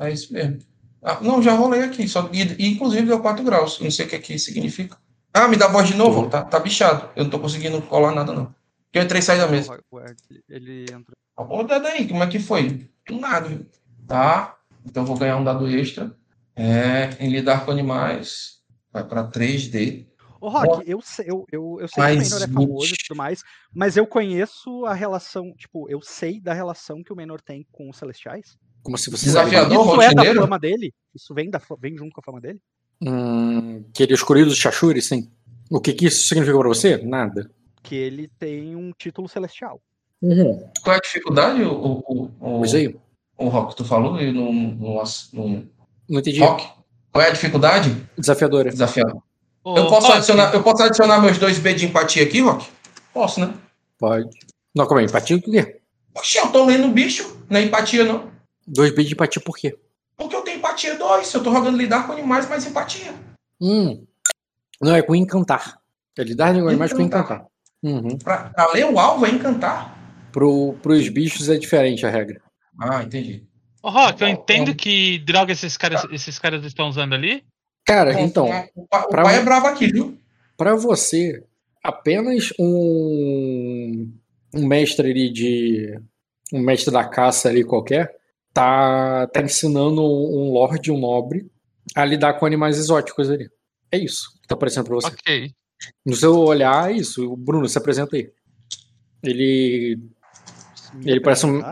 É 0.00 0.10
isso 0.10 0.32
mesmo. 0.32 0.58
Ah, 1.02 1.18
não, 1.20 1.42
já 1.42 1.54
rolei 1.54 1.82
aqui. 1.82 2.08
Só, 2.08 2.28
e, 2.32 2.42
e, 2.42 2.72
inclusive 2.72 3.06
deu 3.06 3.20
4 3.20 3.44
graus. 3.44 3.80
Não 3.80 3.90
sei 3.90 4.06
o 4.06 4.08
que 4.08 4.16
aqui 4.16 4.38
significa. 4.38 4.96
Ah, 5.32 5.46
me 5.46 5.56
dá 5.56 5.68
voz 5.68 5.86
de 5.86 5.94
novo? 5.94 6.28
Tá, 6.28 6.42
tá 6.42 6.58
bichado. 6.58 7.08
Eu 7.14 7.24
não 7.24 7.30
tô 7.30 7.38
conseguindo 7.38 7.80
colar 7.82 8.12
nada, 8.12 8.32
não. 8.32 8.46
Porque 8.84 8.98
eu 8.98 9.02
entrei 9.02 9.20
e 9.20 9.22
saí 9.22 9.38
da 9.38 9.46
mesa. 9.46 9.78
Ele 10.48 10.86
entra. 10.92 11.14
Ô, 11.36 11.62
dado 11.62 11.86
aí, 11.86 12.08
como 12.08 12.24
é 12.24 12.26
que 12.26 12.38
foi? 12.38 12.88
Do 13.06 13.18
nada, 13.20 13.48
viu? 13.48 13.66
Tá. 14.06 14.56
Então 14.84 15.02
eu 15.02 15.06
vou 15.06 15.16
ganhar 15.16 15.36
um 15.36 15.44
dado 15.44 15.68
extra. 15.68 16.10
É, 16.56 17.10
em 17.20 17.28
lidar 17.28 17.64
com 17.64 17.70
animais. 17.70 18.60
Vai 18.92 19.04
para 19.04 19.24
3D. 19.24 20.05
Ô, 20.40 20.48
Rock, 20.48 20.88
eu 20.88 21.00
sei, 21.00 21.26
eu, 21.28 21.46
eu, 21.50 21.78
eu 21.80 21.88
sei 21.88 22.04
que 22.04 22.12
o 22.12 22.16
Mas 22.16 22.30
Menor 22.30 22.42
é 22.42 22.52
famoso 22.52 22.86
e 22.86 22.88
20. 22.90 23.08
tudo 23.08 23.16
mais, 23.16 23.42
mas 23.74 23.96
eu 23.96 24.06
conheço 24.06 24.84
a 24.84 24.94
relação, 24.94 25.52
tipo, 25.56 25.88
eu 25.88 26.00
sei 26.02 26.40
da 26.40 26.52
relação 26.52 27.02
que 27.02 27.12
o 27.12 27.16
Menor 27.16 27.40
tem 27.40 27.66
com 27.72 27.88
os 27.88 27.96
Celestiais. 27.96 28.56
Como 28.82 28.96
se 28.98 29.10
você 29.10 29.26
Desafiador, 29.26 29.84
Isso 29.84 30.02
é 30.02 30.14
da 30.14 30.34
fama 30.34 30.58
dele? 30.58 30.94
Isso 31.14 31.34
vem, 31.34 31.50
da, 31.50 31.60
vem 31.80 31.96
junto 31.96 32.12
com 32.12 32.20
a 32.20 32.24
fama 32.24 32.40
dele? 32.40 32.60
Hum, 33.00 33.84
que 33.92 34.02
ele 34.02 34.14
escolhido 34.14 34.48
dos 34.48 34.58
Shashuri, 34.58 35.02
sim. 35.02 35.30
O 35.70 35.80
que, 35.80 35.92
que 35.92 36.06
isso 36.06 36.28
significa 36.28 36.58
pra 36.58 36.68
você? 36.68 36.96
Nada. 36.98 37.50
Que 37.82 37.94
ele 37.96 38.28
tem 38.38 38.76
um 38.76 38.92
título 38.92 39.28
celestial. 39.28 39.80
Uhum. 40.22 40.68
Qual 40.82 40.94
é 40.94 40.98
a 40.98 41.00
dificuldade, 41.02 41.62
o, 41.62 41.72
o, 41.72 42.24
o, 42.40 42.58
Pois 42.58 42.74
aí. 42.74 42.94
o 43.36 43.48
Rock, 43.48 43.76
tu 43.76 43.84
falou? 43.84 44.20
E 44.20 44.32
no, 44.32 44.52
no, 44.52 45.02
no 45.32 45.68
Não 46.08 46.20
entendi. 46.20 46.40
Rock? 46.40 46.66
Qual 47.12 47.24
é 47.24 47.28
a 47.28 47.32
dificuldade? 47.32 47.96
Desafiadora. 48.16 48.70
Desafiador. 48.70 49.22
Ô, 49.66 49.76
Eu 49.76 49.88
posso, 49.88 50.12
adicionar, 50.12 50.54
eu 50.54 50.62
posso 50.62 50.80
adicionar 50.84 51.20
meus 51.20 51.38
dois 51.38 51.58
B 51.58 51.74
de 51.74 51.86
empatia 51.86 52.22
aqui, 52.22 52.40
Rock? 52.40 52.68
Posso, 53.12 53.40
né? 53.40 53.52
Pode. 53.98 54.38
Não, 54.72 54.86
calma 54.86 55.00
aí. 55.00 55.06
Empatia 55.06 55.36
o 55.36 55.42
quê? 55.42 55.80
Oxi, 56.14 56.38
eu 56.38 56.52
tô 56.52 56.64
lendo 56.64 56.86
o 56.86 56.92
bicho, 56.92 57.36
não 57.50 57.58
é 57.58 57.64
empatia, 57.64 58.04
não. 58.04 58.30
Dois 58.64 58.94
B 58.94 59.02
de 59.02 59.14
empatia 59.14 59.42
por 59.42 59.56
quê? 59.56 59.76
Porque 60.16 60.36
eu 60.36 60.42
tenho 60.42 60.58
empatia 60.58 60.94
2, 60.94 61.34
eu 61.34 61.42
tô 61.42 61.52
jogando 61.52 61.76
lidar 61.76 62.06
com 62.06 62.12
animais, 62.12 62.48
mais 62.48 62.64
empatia. 62.64 63.12
Hum. 63.60 64.06
Não, 64.80 64.94
é 64.94 65.02
com 65.02 65.16
encantar. 65.16 65.78
É 66.16 66.22
lidar 66.22 66.54
com 66.54 66.68
animais 66.68 66.92
com 66.92 67.02
Encantar. 67.02 67.46
Uhum. 67.82 68.16
Pra, 68.18 68.50
pra 68.50 68.72
ler 68.72 68.86
o 68.86 69.00
alvo 69.00 69.26
é 69.26 69.30
encantar. 69.30 69.98
Pro, 70.30 70.76
pros 70.80 71.08
bichos 71.08 71.48
é 71.48 71.58
diferente 71.58 72.06
a 72.06 72.10
regra. 72.10 72.40
Ah, 72.80 73.02
entendi. 73.02 73.44
Ô, 73.82 73.90
Rock, 73.90 74.22
eu 74.22 74.28
entendo 74.28 74.76
que 74.76 75.18
droga 75.18 75.50
esses 75.50 75.76
caras, 75.76 76.06
esses 76.12 76.38
caras 76.38 76.64
estão 76.64 76.88
usando 76.88 77.14
ali. 77.14 77.44
Cara, 77.86 78.20
então, 78.20 78.48
O, 78.74 78.86
pa- 78.86 79.04
o 79.04 79.08
pra 79.08 79.22
pai 79.22 79.34
mim- 79.36 79.40
é 79.40 79.44
bravo 79.44 79.66
aqui, 79.68 79.86
viu? 79.92 80.18
Pra 80.56 80.74
você, 80.74 81.44
apenas 81.82 82.50
um, 82.58 84.12
um 84.54 84.66
mestre 84.66 85.10
ali 85.10 85.32
de. 85.32 86.00
Um 86.52 86.60
mestre 86.60 86.92
da 86.92 87.04
caça 87.04 87.48
ali 87.48 87.64
qualquer 87.64 88.14
tá, 88.54 89.26
tá 89.26 89.42
ensinando 89.42 90.00
um 90.00 90.52
lord, 90.52 90.90
um 90.92 90.98
nobre, 90.98 91.50
a 91.94 92.04
lidar 92.04 92.34
com 92.34 92.46
animais 92.46 92.78
exóticos 92.78 93.28
ali. 93.30 93.48
É 93.90 93.98
isso 93.98 94.30
que 94.40 94.46
tá 94.48 94.54
aparecendo 94.54 94.84
pra 94.86 94.94
você. 94.94 95.08
Ok. 95.08 95.50
No 96.04 96.14
seu 96.14 96.36
olhar, 96.38 96.90
é 96.90 96.94
isso. 96.94 97.30
O 97.30 97.36
Bruno, 97.36 97.68
se 97.68 97.76
apresenta 97.78 98.16
aí. 98.16 98.30
Ele. 99.22 99.98
Ele 101.04 101.20
parece 101.20 101.46
um-? 101.46 101.62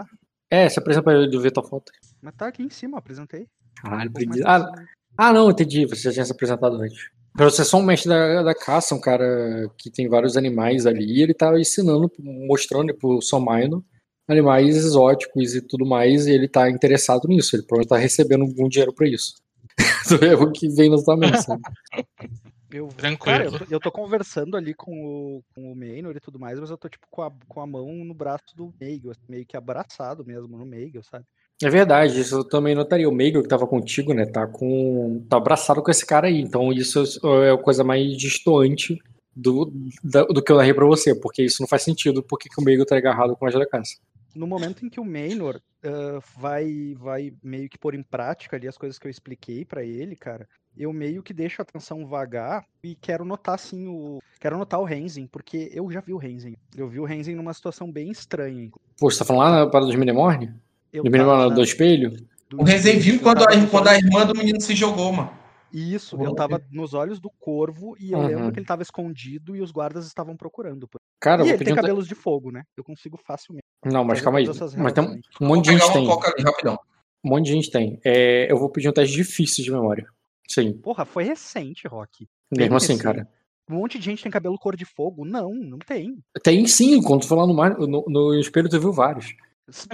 É, 0.51 0.68
se 0.68 0.78
apresenta 0.78 1.05
pra 1.05 1.15
ele 1.15 1.39
ver 1.39 1.51
tua 1.52 1.62
foto. 1.65 1.91
Mas 2.20 2.34
tá 2.36 2.49
aqui 2.49 2.62
em 2.62 2.70
cima, 2.70 2.99
apresentei. 2.99 3.49
Caralho, 3.81 4.10
preguiça. 4.12 4.44
Ah. 4.47 4.73
Ah, 5.17 5.33
não, 5.33 5.51
entendi. 5.51 5.86
Você 5.86 6.02
já 6.02 6.12
tinha 6.12 6.25
se 6.25 6.33
apresentado 6.33 6.76
antes. 6.76 7.10
Pra 7.33 7.47
você 7.47 7.62
é 7.62 7.65
só 7.65 7.78
um 7.78 7.83
mestre 7.83 8.09
da, 8.09 8.43
da 8.43 8.55
caça, 8.55 8.94
um 8.94 9.01
cara 9.01 9.68
que 9.76 9.91
tem 9.91 10.09
vários 10.09 10.36
animais 10.36 10.86
ali, 10.86 11.05
e 11.05 11.23
ele 11.23 11.34
tá 11.34 11.59
ensinando, 11.59 12.10
mostrando 12.18 12.94
pro 12.94 13.20
Somaino 13.20 13.84
animais 14.26 14.76
exóticos 14.76 15.55
e 15.55 15.60
tudo 15.60 15.84
mais, 15.84 16.26
e 16.26 16.33
ele 16.33 16.49
tá 16.49 16.70
interessado 16.70 17.28
nisso. 17.28 17.57
Ele 17.57 17.62
provavelmente 17.62 17.89
tá 17.89 17.97
recebendo 17.99 18.43
algum 18.43 18.68
dinheiro 18.68 18.93
pra 18.93 19.09
isso. 19.09 19.34
é 20.23 20.34
o 20.34 20.52
que 20.52 20.68
vem 20.68 20.91
na 20.91 20.99
sua 20.99 21.17
sabe? 21.43 21.62
Eu, 22.75 22.89
Tranquilo. 22.89 23.39
Cara, 23.39 23.44
eu 23.44 23.52
tô, 23.52 23.75
eu 23.75 23.78
tô 23.78 23.93
conversando 23.93 24.57
ali 24.57 24.75
com 24.75 24.91
o, 24.91 25.44
com 25.55 25.70
o 25.70 25.76
Maynor 25.76 26.17
e 26.17 26.20
tudo 26.20 26.41
mais, 26.41 26.59
mas 26.59 26.70
eu 26.70 26.76
tô 26.76 26.89
tipo 26.89 27.07
com 27.09 27.23
a, 27.23 27.31
com 27.47 27.60
a 27.60 27.67
mão 27.68 27.86
no 28.05 28.12
braço 28.12 28.57
do 28.57 28.75
Meigel, 28.81 29.12
assim, 29.12 29.23
meio 29.28 29.47
que 29.47 29.57
abraçado 29.57 30.25
mesmo 30.26 30.59
no 30.59 30.67
Meigel, 30.67 31.05
sabe? 31.05 31.25
É 31.62 31.70
verdade, 31.70 32.20
isso 32.20 32.36
eu 32.36 32.44
também 32.44 32.74
notaria. 32.74 33.08
O 33.08 33.12
Meigel 33.12 33.42
que 33.42 33.49
tava 33.49 33.66
contigo, 33.66 34.12
né? 34.12 34.26
Tá 34.26 34.47
com. 34.47 35.24
tá 35.28 35.36
abraçado 35.36 35.83
com 35.83 35.91
esse 35.91 36.05
cara 36.05 36.26
aí. 36.26 36.41
Então 36.41 36.73
isso 36.73 37.02
é 37.44 37.50
a 37.52 37.58
coisa 37.58 37.84
mais 37.84 38.16
distoante 38.16 38.99
do, 39.34 39.73
da- 40.02 40.24
do 40.24 40.42
que 40.42 40.50
eu 40.52 40.57
narrei 40.57 40.74
pra 40.74 40.84
você, 40.86 41.15
porque 41.15 41.42
isso 41.42 41.60
não 41.60 41.68
faz 41.68 41.83
sentido. 41.83 42.23
Por 42.23 42.39
que 42.39 42.49
o 42.58 42.62
Meigel 42.65 42.84
tá 42.86 42.97
agarrado 42.97 43.36
com 43.36 43.47
a 43.47 43.50
da 43.50 43.66
caça? 43.66 43.97
No 44.34 44.49
momento 44.49 44.84
em 44.84 44.89
que 44.91 44.99
o 44.99 45.05
Maynor 45.05 45.60
ah, 45.84 46.18
vai, 46.36 46.94
vai 46.99 47.33
meio 47.42 47.68
que 47.68 47.78
pôr 47.78 47.94
em 47.94 48.02
prática 48.02 48.57
ali 48.57 48.66
as 48.66 48.76
coisas 48.76 48.99
que 48.99 49.07
eu 49.07 49.10
expliquei 49.10 49.65
pra 49.65 49.84
ele, 49.84 50.16
cara, 50.16 50.49
eu 50.76 50.92
meio 50.92 51.23
que 51.23 51.33
deixo 51.33 51.60
a 51.60 51.62
atenção 51.62 52.05
vagar 52.05 52.65
e 52.83 52.97
quero 52.97 53.24
notar 53.24 53.55
assim 53.55 53.86
o. 53.86 54.18
Quero 54.41 54.58
notar 54.58 54.81
o 54.81 54.84
Renzen, 54.84 55.28
porque 55.28 55.70
eu 55.73 55.89
já 55.91 56.00
vi 56.00 56.12
o 56.12 56.18
Renzen. 56.18 56.57
Eu 56.76 56.89
vi 56.89 56.99
o 56.99 57.05
Renzen 57.05 57.36
numa 57.36 57.55
situação 57.55 57.91
bem 57.91 58.10
estranha. 58.10 58.70
Pô, 58.99 59.08
você 59.08 59.20
tá 59.20 59.24
falando 59.24 59.42
lá 59.42 59.65
na 59.65 59.70
parada 59.70 59.86
dos 59.86 59.97
Minimorne? 59.97 60.52
Eu 60.94 61.02
Do 61.02 61.50
do 61.56 61.62
espelho? 61.64 62.10
do 62.48 62.60
O 62.60 62.64
Rezen 62.64 63.00
viu 63.00 63.20
quando 63.20 63.42
a, 63.42 63.66
quando 63.68 63.89
a 63.89 63.97
irmã 63.97 64.24
do 64.24 64.32
menino 64.39 64.60
se 64.60 64.76
jogou, 64.76 65.12
mano. 65.12 65.31
Isso, 65.73 66.16
eu 66.23 66.32
tava 66.36 66.62
nos 66.70 66.94
olhos 66.94 67.18
do 67.18 67.28
corvo 67.28 67.97
e 67.98 68.12
eu 68.12 68.18
Uhum. 68.20 68.26
lembro 68.28 68.52
que 68.52 68.60
ele 68.60 68.66
tava 68.66 68.82
escondido 68.82 69.56
e 69.56 69.60
os 69.60 69.73
guardas 69.73 70.06
estavam 70.06 70.36
procurando. 70.36 70.86
por- 70.86 71.00
Cara, 71.20 71.42
eu 71.42 71.47
e 71.47 71.48
vou 71.48 71.50
ele 71.55 71.58
pedir 71.58 71.64
tem 71.64 71.73
um 71.73 71.76
te- 71.76 71.81
cabelos 71.81 72.06
de 72.06 72.14
fogo, 72.14 72.52
né? 72.52 72.62
Eu 72.76 72.84
consigo 72.84 73.18
facilmente. 73.26 73.64
Não, 73.84 74.05
mas 74.05 74.20
calma 74.20 74.39
aí. 74.39 74.47
Mas 74.78 74.92
tem 74.92 75.02
um, 75.05 75.20
um 75.40 75.47
monte 75.48 75.64
de 75.64 75.73
gente 75.73 75.92
tem. 75.92 76.06
Um 76.08 77.28
monte 77.28 77.47
de 77.47 77.52
gente 77.52 77.70
tem. 77.73 77.98
É, 78.05 78.50
eu 78.52 78.56
vou 78.56 78.70
pedir 78.70 78.89
um 78.89 78.92
teste 78.92 79.16
difícil 79.16 79.64
de 79.64 79.73
memória. 79.73 80.06
Sim. 80.48 80.74
Porra, 80.74 81.05
foi 81.05 81.24
recente, 81.24 81.89
Rock. 81.89 82.28
Mesmo 82.56 82.76
assim, 82.76 82.97
cara. 82.97 83.28
Um 83.68 83.74
monte 83.76 83.98
de 83.98 84.05
gente 84.05 84.23
tem 84.23 84.31
cabelo 84.31 84.56
cor 84.58 84.76
de 84.76 84.84
fogo? 84.84 85.24
Não, 85.24 85.52
não 85.55 85.78
tem. 85.81 86.18
Tem 86.42 86.64
sim, 86.68 87.02
quando 87.02 87.23
tu 87.23 87.26
foi 87.28 87.36
lá 87.39 87.47
no, 87.48 87.55
mar, 87.55 87.76
no, 87.78 88.05
no 88.06 88.34
espelho, 88.39 88.68
tu 88.68 88.78
viu 88.78 88.92
vários. 88.92 89.34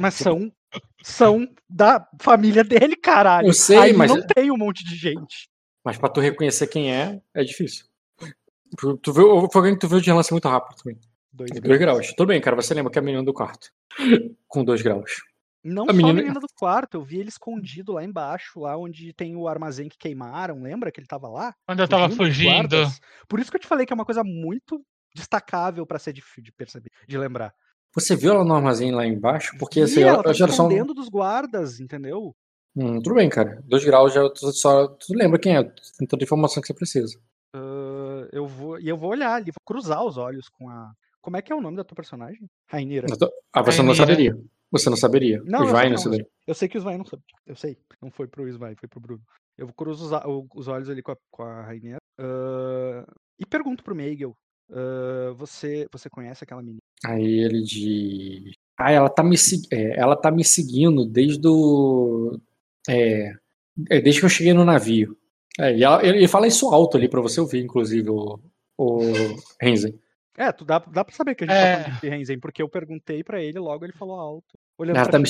Mas 0.01 0.15
são, 0.15 0.53
são 1.03 1.49
da 1.69 2.07
família 2.21 2.65
dele, 2.65 2.97
caralho. 2.97 3.49
Eu 3.49 3.53
sei, 3.53 3.79
Aí 3.79 3.93
mas- 3.93 4.11
não 4.11 4.27
tem 4.27 4.51
um 4.51 4.57
monte 4.57 4.85
de 4.85 4.97
gente. 4.97 5.49
Mas 5.85 5.97
pra 5.97 6.09
tu 6.09 6.21
reconhecer 6.21 6.67
quem 6.67 6.93
é, 6.93 7.21
é 7.35 7.43
difícil. 7.45 7.87
Tu, 9.03 9.13
viu, 9.13 9.49
foi 9.51 9.61
alguém 9.61 9.75
que 9.75 9.81
tu 9.81 9.89
viu 9.89 10.01
de 10.01 10.07
relance 10.07 10.31
muito 10.33 10.49
rápido 10.49 10.77
também. 10.83 10.99
Dois 11.33 11.51
Dois 11.51 11.79
graus. 11.79 12.09
Tudo 12.15 12.29
bem, 12.29 12.41
cara. 12.41 12.57
Você 12.57 12.75
lembra 12.75 12.91
que 12.93 12.99
é 12.99 13.03
a 13.03 13.05
menina 13.05 13.25
do 13.25 13.33
quarto. 13.33 13.71
Com 14.47 14.65
dois 14.65 14.83
graus. 14.83 15.23
Não 15.63 15.85
A 15.85 15.87
só 15.89 15.93
menina- 15.93 16.11
a 16.21 16.23
menina 16.23 16.41
do 16.41 16.47
quarto, 16.57 16.95
eu 16.97 17.03
vi 17.03 17.19
ele 17.21 17.29
escondido 17.29 17.93
lá 17.93 18.03
embaixo, 18.05 18.61
lá 18.61 18.77
onde 18.77 19.13
tem 19.13 19.37
o 19.37 19.47
armazém 19.47 19.89
que 19.89 19.99
queimaram. 19.99 20.63
Lembra 20.63 20.91
que 20.91 20.99
ele 21.01 21.07
tava 21.07 21.29
lá? 21.29 21.55
Quando 21.67 21.81
eu 21.81 21.89
tava 21.89 22.09
fugindo. 22.11 22.77
Por 23.29 23.39
isso 23.41 23.51
que 23.51 23.57
eu 23.57 23.61
te 23.61 23.67
falei 23.67 23.85
que 23.87 23.93
é 23.93 23.95
uma 23.95 24.05
coisa 24.05 24.25
muito 24.25 24.85
destacável 25.15 25.85
pra 25.87 25.99
ser 25.99 26.13
difícil 26.13 26.43
de 26.43 26.53
perceber, 26.53 26.91
de 27.07 27.19
lembrar. 27.19 27.53
Você 27.95 28.15
viu 28.15 28.33
ela 28.33 28.45
no 28.45 28.55
armazém 28.55 28.93
lá 28.93 29.05
embaixo? 29.07 29.57
Porque 29.59 29.81
assim, 29.81 30.03
ela 30.03 30.15
ela, 30.15 30.23
tá 30.23 30.33
já 30.33 30.47
dos 30.47 31.09
guardas, 31.09 31.81
entendeu? 31.81 32.35
Hum, 32.77 33.01
tudo 33.03 33.17
bem, 33.17 33.29
cara. 33.29 33.61
Dois 33.65 33.85
graus 33.85 34.15
já 34.15 34.29
tu 34.31 34.53
só. 34.53 34.87
Tu 34.87 35.13
lembra 35.13 35.39
quem 35.41 35.57
é? 35.57 35.63
Tem 35.99 36.07
toda 36.07 36.23
a 36.23 36.25
informação 36.25 36.61
que 36.61 36.69
você 36.69 36.75
precisa. 36.75 37.19
Ah, 37.55 38.29
eu 38.33 38.47
vou 38.47 38.79
e 38.79 38.89
eu 38.89 38.97
vou 38.97 39.11
olhar 39.11 39.35
ali, 39.35 39.47
vou 39.47 39.65
cruzar 39.67 40.05
os 40.05 40.17
olhos 40.17 40.49
com 40.49 40.69
a. 40.69 40.93
Como 41.21 41.37
é 41.37 41.43
que 41.43 41.53
é 41.53 41.57
o 41.57 41.61
nome 41.61 41.77
da 41.77 41.85
tua 41.85 41.97
personagem? 41.97 42.49
Rainira. 42.69 43.07
Tô- 43.09 43.31
Ah, 43.53 43.61
você 43.63 43.83
não 43.83 43.89
Rainira. 43.93 44.07
saberia. 44.07 44.39
Você 44.71 44.89
não 44.89 44.97
saberia. 44.97 45.43
Não, 45.45 45.67
vai 45.67 45.83
sei 45.83 45.91
não 45.91 45.99
saberia. 45.99 46.29
Eu 46.47 46.55
sei 46.55 46.69
que 46.69 46.79
o 46.79 46.81
Svai 46.81 46.97
não 46.97 47.05
sabe. 47.05 47.23
Eu 47.45 47.57
sei. 47.57 47.77
Não 48.01 48.11
foi 48.11 48.29
pro 48.29 48.49
Svai, 48.49 48.77
foi 48.77 48.89
pro 48.89 49.01
Bruno. 49.01 49.23
Eu 49.59 49.67
cruzo 49.75 50.07
os, 50.07 50.13
o- 50.25 50.47
os 50.55 50.69
olhos 50.69 50.89
ali 50.89 51.03
com 51.03 51.11
a, 51.13 51.17
com 51.31 51.43
a 51.43 51.63
Rainha. 51.63 51.97
ah, 52.19 53.05
e 53.39 53.45
pergunto 53.45 53.83
pro 53.83 53.97
Meigel. 53.97 54.35
Ah, 54.73 55.33
você, 55.37 55.87
você 55.93 56.09
conhece 56.11 56.45
aquela 56.45 56.63
menina? 56.63 56.81
Aí 57.05 57.41
ele 57.41 57.63
de. 57.63 58.53
Ah, 58.79 58.91
ela 58.91 59.09
tá 59.11 59.23
me, 59.23 59.37
é, 59.73 59.99
ela 60.01 60.17
tá 60.17 60.31
me 60.31 60.45
seguindo 60.45 61.05
desde 61.05 61.47
o. 61.47 62.39
É, 62.89 63.33
é, 63.91 64.01
desde 64.01 64.21
que 64.21 64.27
eu 64.27 64.31
cheguei 64.31 64.53
no 64.55 64.65
navio. 64.65 65.17
É, 65.59 65.77
e 65.77 65.83
ela- 65.85 66.05
ele, 66.05 66.27
fala 66.29 66.47
isso 66.47 66.69
alto 66.69 66.97
ali 66.97 67.09
pra 67.09 67.21
você 67.21 67.41
ouvir, 67.41 67.63
inclusive, 67.63 68.09
o, 68.09 68.39
o 68.79 69.01
Renzen. 69.61 69.99
É, 70.39 70.51
tu 70.53 70.65
dá, 70.65 70.79
dá 70.79 71.05
pra 71.05 71.15
saber 71.15 71.35
que 71.35 71.45
a 71.45 71.47
gente 71.47 71.57
É. 71.57 71.77
tá 71.77 71.83
falando 71.85 72.01
de 72.01 72.09
Renzen, 72.09 72.39
porque 72.39 72.63
eu 72.63 72.69
perguntei 72.69 73.23
pra 73.23 73.43
ele, 73.43 73.59
logo 73.59 73.85
ele 73.85 73.93
falou 73.93 74.17
alto. 74.19 74.59
Ela 74.81 75.05
tá, 75.07 75.19
me, 75.19 75.29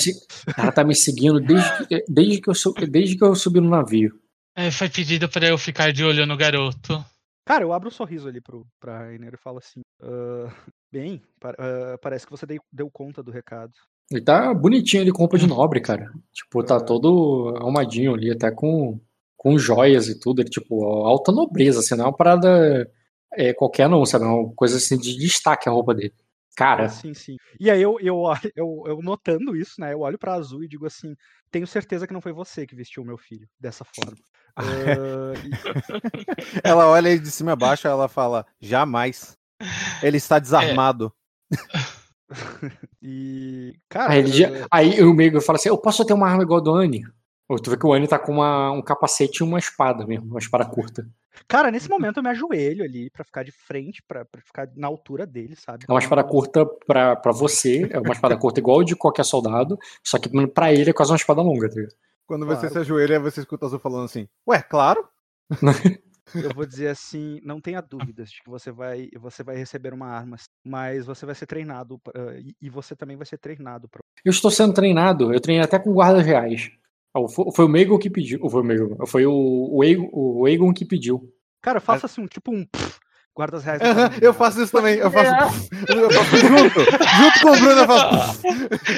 ela 0.56 0.70
tá 0.70 0.84
me 0.84 0.94
seguindo 0.94 1.40
desde, 1.40 1.86
que- 1.88 2.04
desde, 2.08 2.40
que 2.40 2.48
eu, 2.50 2.54
desde 2.88 3.16
que 3.18 3.24
eu 3.24 3.34
subi 3.34 3.60
no 3.60 3.68
navio. 3.68 4.16
É, 4.54 4.70
foi 4.70 4.88
pedido 4.88 5.28
pra 5.28 5.48
eu 5.48 5.58
ficar 5.58 5.92
de 5.92 6.04
olho 6.04 6.24
no 6.26 6.36
garoto. 6.36 7.04
Cara, 7.50 7.64
eu 7.64 7.72
abro 7.72 7.88
um 7.88 7.90
sorriso 7.90 8.28
ali 8.28 8.40
pro, 8.40 8.64
pra 8.78 8.98
Rainha 8.98 9.28
e 9.32 9.36
falo 9.36 9.58
assim. 9.58 9.80
"Ah, 10.00 10.54
bem, 10.92 11.20
pa- 11.40 11.56
ah, 11.58 11.98
parece 12.00 12.24
que 12.24 12.30
você 12.30 12.46
dei- 12.46 12.60
deu 12.72 12.88
conta 12.88 13.24
do 13.24 13.32
recado. 13.32 13.72
Ele 14.08 14.20
tá 14.20 14.54
bonitinho 14.54 15.02
ali 15.02 15.10
com 15.10 15.18
roupa 15.18 15.36
de 15.36 15.48
nobre, 15.48 15.80
cara. 15.80 16.12
Tipo, 16.32 16.62
tá 16.62 16.78
todo 16.80 17.52
arrumadinho 17.56 18.14
ali, 18.14 18.30
até 18.30 18.52
com, 18.52 19.00
com 19.36 19.58
joias 19.58 20.06
e 20.06 20.16
tudo. 20.20 20.40
Ele, 20.42 20.48
tipo, 20.48 20.84
alta 20.84 21.32
nobreza, 21.32 21.80
assim, 21.80 21.96
não 21.96 22.04
é 22.04 22.06
uma 22.06 22.16
parada 22.16 22.88
é, 23.34 23.52
qualquer 23.52 23.88
não, 23.88 24.06
sabe? 24.06 24.26
É 24.26 24.28
uma 24.28 24.52
coisa 24.54 24.76
assim 24.76 24.96
de 24.96 25.16
destaque 25.18 25.68
a 25.68 25.72
roupa 25.72 25.92
dele. 25.92 26.14
Cara, 26.60 26.88
Sim, 26.90 27.14
sim. 27.14 27.36
E 27.58 27.70
aí 27.70 27.80
eu, 27.80 27.96
eu, 28.00 28.22
eu, 28.54 28.82
eu 28.86 28.98
notando 29.02 29.56
isso, 29.56 29.80
né? 29.80 29.94
Eu 29.94 30.00
olho 30.00 30.18
pra 30.18 30.34
Azul 30.34 30.62
e 30.62 30.68
digo 30.68 30.84
assim: 30.86 31.16
tenho 31.50 31.66
certeza 31.66 32.06
que 32.06 32.12
não 32.12 32.20
foi 32.20 32.34
você 32.34 32.66
que 32.66 32.76
vestiu 32.76 33.02
meu 33.02 33.16
filho 33.16 33.48
dessa 33.58 33.82
forma. 33.82 34.12
E- 35.42 35.50
Ela 36.62 36.86
olha 36.86 37.08
ele 37.08 37.20
de 37.20 37.30
cima 37.30 37.52
a 37.52 37.56
baixo 37.56 37.86
e 37.86 37.90
ela 37.90 38.08
fala: 38.08 38.44
jamais. 38.60 39.38
Ele 40.02 40.18
está 40.18 40.38
desarmado. 40.38 41.10
E, 43.02 43.74
cara, 43.88 44.12
aí, 44.12 44.18
ele, 44.18 44.30
já- 44.32 44.48
eh, 44.48 44.66
aí 44.70 45.02
o 45.02 45.14
Meigo 45.14 45.40
fala 45.40 45.56
assim: 45.58 45.68
Eu 45.70 45.78
posso 45.78 46.04
ter 46.04 46.12
uma 46.12 46.28
arma 46.28 46.42
igual 46.42 46.60
a 46.60 46.62
do 46.62 46.74
Annie? 46.74 47.04
Ou 47.48 47.58
tu 47.58 47.70
vê 47.70 47.76
que 47.76 47.86
o 47.86 47.92
Annie 47.92 48.06
tá 48.06 48.18
com 48.18 48.32
uma, 48.32 48.70
um 48.70 48.82
capacete 48.82 49.38
e 49.38 49.42
uma 49.42 49.58
espada 49.58 50.06
mesmo, 50.06 50.26
uma 50.26 50.38
espada 50.38 50.64
curta. 50.64 51.08
Cara, 51.48 51.70
nesse 51.70 51.88
momento 51.88 52.16
eu 52.18 52.22
me 52.22 52.28
ajoelho 52.30 52.84
ali 52.84 53.10
pra 53.10 53.24
ficar 53.24 53.42
de 53.42 53.52
frente, 53.52 54.02
pra, 54.06 54.24
pra 54.24 54.40
ficar 54.42 54.68
na 54.76 54.86
altura 54.86 55.26
dele, 55.26 55.54
sabe? 55.56 55.84
É 55.88 55.92
uma 55.92 55.98
espada 56.00 56.22
curta 56.24 56.64
pra, 56.86 57.16
pra 57.16 57.32
você, 57.32 57.88
é 57.90 57.98
uma 57.98 58.12
espada 58.12 58.36
curta 58.36 58.60
igual 58.60 58.82
de 58.84 58.94
qualquer 58.96 59.24
soldado, 59.24 59.78
só 60.04 60.18
que 60.18 60.28
pra 60.48 60.72
ele 60.72 60.90
é 60.90 60.92
quase 60.92 61.10
uma 61.12 61.16
espada 61.16 61.40
longa, 61.42 61.68
tá 61.68 61.74
ligado? 61.76 61.94
Quando 62.26 62.46
você 62.46 62.60
Claro. 62.68 62.72
se 62.74 62.78
ajoelha, 62.78 63.18
você 63.18 63.40
escuta 63.40 63.64
o 63.64 63.66
Azul 63.68 63.80
falando 63.80 64.04
assim: 64.04 64.28
Ué, 64.48 64.62
claro. 64.62 65.08
Eu 66.32 66.54
vou 66.54 66.64
dizer 66.64 66.86
assim, 66.86 67.40
não 67.42 67.60
tenha 67.60 67.80
dúvidas 67.80 68.30
de 68.30 68.40
que 68.40 68.48
você 68.48 68.70
vai, 68.70 69.08
você 69.18 69.42
vai 69.42 69.56
receber 69.56 69.92
uma 69.92 70.06
arma, 70.06 70.36
mas 70.64 71.04
você 71.04 71.26
vai 71.26 71.34
ser 71.34 71.46
treinado 71.46 71.98
pra- 71.98 72.38
e, 72.38 72.54
e 72.62 72.70
você 72.70 72.94
também 72.94 73.16
vai 73.16 73.26
ser 73.26 73.36
treinado 73.36 73.88
para. 73.88 73.98
Eu 74.24 74.30
estou 74.30 74.48
sendo 74.48 74.72
treinado, 74.72 75.34
eu 75.34 75.40
treinei 75.40 75.64
até 75.64 75.76
com 75.76 75.92
guardas 75.92 76.24
reais. 76.24 76.70
Ah, 77.14 77.28
Foi, 77.28 77.46
foi 77.54 77.64
o 77.64 77.68
Megon 77.68 77.98
que 77.98 78.08
pediu, 78.08 78.48
foi 78.48 78.60
o 78.60 78.64
Megon, 78.64 79.06
foi 79.06 79.26
o, 79.26 79.68
o, 79.72 79.84
Egon, 79.84 80.08
o 80.12 80.46
Egon 80.48 80.72
que 80.72 80.84
pediu. 80.84 81.32
Cara, 81.60 81.78
eu 81.78 81.82
faço 81.82 82.06
assim 82.06 82.22
um 82.22 82.26
tipo 82.26 82.52
um 82.52 82.64
pff, 82.64 82.98
guardas 83.34 83.64
reais. 83.64 83.80
eu 84.22 84.32
faço 84.32 84.62
isso 84.62 84.72
também. 84.72 84.96
Eu 84.96 85.10
faço. 85.10 85.68
Eu 85.88 86.10
faço 86.10 86.36
junto. 86.36 86.80
Junto 86.80 87.40
com 87.42 87.50
o 87.50 87.56
Bruno, 87.58 87.80
eu 87.80 87.86
faço. 87.86 88.42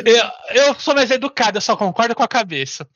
Eu, 0.05 0.65
eu 0.67 0.75
sou 0.75 0.95
mais 0.95 1.11
educado, 1.11 1.57
eu 1.57 1.63
só 1.63 1.77
concordo 1.77 2.15
com 2.15 2.23
a 2.23 2.29
cabeça. 2.29 2.87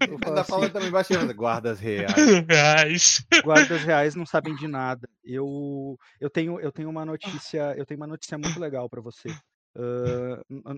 Eu 0.00 0.18
falo 0.18 0.30
Ainda 0.30 0.40
assim, 0.40 0.50
fala 0.50 0.70
também 0.70 0.90
baixinho. 0.90 1.34
Guardas 1.34 1.78
reais. 1.78 3.24
Guardas 3.44 3.82
reais 3.82 4.14
não 4.14 4.26
sabem 4.26 4.54
de 4.54 4.66
nada. 4.66 5.08
Eu, 5.22 5.96
eu 6.20 6.30
tenho, 6.30 6.58
eu 6.58 6.72
tenho 6.72 6.88
uma 6.88 7.04
notícia, 7.04 7.74
eu 7.76 7.84
tenho 7.86 8.00
uma 8.00 8.06
notícia 8.06 8.38
muito 8.38 8.58
legal 8.58 8.88
para 8.88 9.00
você. 9.00 9.28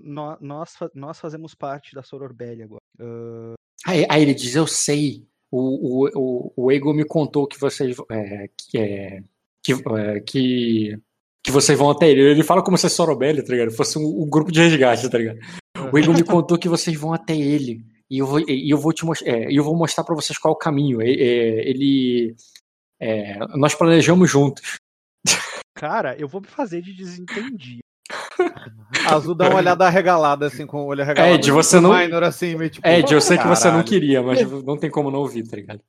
Nó- 0.02 0.38
nós, 0.40 0.74
nós 0.94 1.18
fazemos 1.18 1.54
parte 1.54 1.94
da 1.94 2.02
Sororbelli 2.02 2.62
agora. 2.62 2.80
Ah, 3.00 3.54
Aí, 3.86 4.06
aí 4.10 4.22
ele 4.22 4.34
diz, 4.34 4.54
eu 4.54 4.66
sei, 4.66 5.26
o, 5.50 6.04
o, 6.04 6.08
o, 6.14 6.52
o 6.56 6.72
Egon 6.72 6.92
me 6.92 7.04
contou 7.04 7.46
que 7.46 7.58
vocês, 7.58 7.96
é, 8.10 8.48
que, 8.56 8.78
é, 8.78 9.22
que, 9.64 9.72
é, 9.72 10.20
que, 10.20 10.98
que 11.42 11.50
vocês 11.50 11.78
vão 11.78 11.90
até 11.90 12.10
ele. 12.10 12.20
Ele 12.20 12.42
fala 12.44 12.62
como 12.62 12.76
se 12.76 12.88
Sorobelli, 12.90 13.42
tá 13.42 13.52
ligado? 13.52 13.70
Fosse 13.72 13.98
um, 13.98 14.22
um 14.22 14.28
grupo 14.28 14.52
de 14.52 14.60
resgate, 14.60 15.08
tá 15.10 15.18
ligado? 15.18 15.38
O 15.90 15.98
Egon 15.98 16.12
me 16.12 16.22
contou 16.22 16.58
que 16.58 16.68
vocês 16.68 16.96
vão 16.96 17.12
até 17.14 17.34
ele. 17.34 17.84
E 18.10 18.18
eu 18.18 18.26
vou, 18.26 18.40
e 18.40 18.70
eu 18.70 18.76
vou 18.76 18.92
te 18.92 19.04
mostrar, 19.04 19.30
é, 19.30 19.46
eu 19.50 19.64
vou 19.64 19.74
mostrar 19.76 20.04
para 20.04 20.14
vocês 20.14 20.38
qual 20.38 20.52
é 20.52 20.56
o 20.56 20.58
caminho. 20.58 21.00
É, 21.00 21.08
é, 21.10 21.68
ele, 21.68 22.36
é, 23.00 23.38
nós 23.56 23.74
planejamos 23.74 24.30
juntos. 24.30 24.76
cara, 25.74 26.16
eu 26.18 26.28
vou 26.28 26.40
me 26.40 26.48
fazer 26.48 26.82
de 26.82 26.92
desentendido. 26.92 27.80
Azul 29.06 29.34
dá 29.34 29.48
uma 29.48 29.56
olhada 29.58 29.86
arregalada, 29.86 30.46
assim, 30.46 30.66
com 30.66 30.82
o 30.82 30.86
olho 30.86 31.02
arregalado. 31.02 31.34
Ed, 31.34 31.50
você 31.50 31.78
não- 31.80 31.96
Minor, 31.96 32.22
assim, 32.24 32.56
meio 32.56 32.70
tipo. 32.70 32.86
Ed, 32.86 33.12
eu 33.12 33.20
sei 33.20 33.38
que 33.38 33.46
você 33.46 33.70
não 33.70 33.82
queria, 33.82 34.22
mas 34.22 34.40
não 34.64 34.76
tem 34.76 34.90
como 34.90 35.10
não 35.10 35.20
ouvir, 35.20 35.46
tá 35.48 35.56
ligado? 35.56 35.80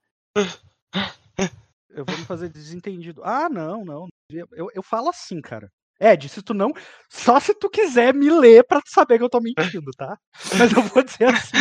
Eu 1.90 2.06
vou 2.06 2.18
me 2.18 2.26
fazer 2.26 2.48
de 2.48 2.54
desentendido. 2.54 3.22
Ah, 3.24 3.50
não, 3.50 3.84
não. 3.84 4.08
Eu, 4.32 4.70
eu 4.74 4.82
falo 4.84 5.10
assim, 5.10 5.42
cara. 5.42 5.70
Ed, 6.00 6.30
se 6.30 6.42
tu 6.42 6.54
não. 6.54 6.72
Só 7.10 7.40
se 7.40 7.54
tu 7.54 7.70
quiser 7.70 8.14
me 8.14 8.30
ler 8.30 8.64
pra 8.64 8.82
saber 8.86 9.18
que 9.18 9.24
eu 9.24 9.30
tô 9.30 9.40
mentindo, 9.42 9.92
tá? 9.98 10.18
Mas 10.58 10.72
eu 10.72 10.82
vou 10.84 11.04
dizer 11.04 11.26
assim. 11.26 11.58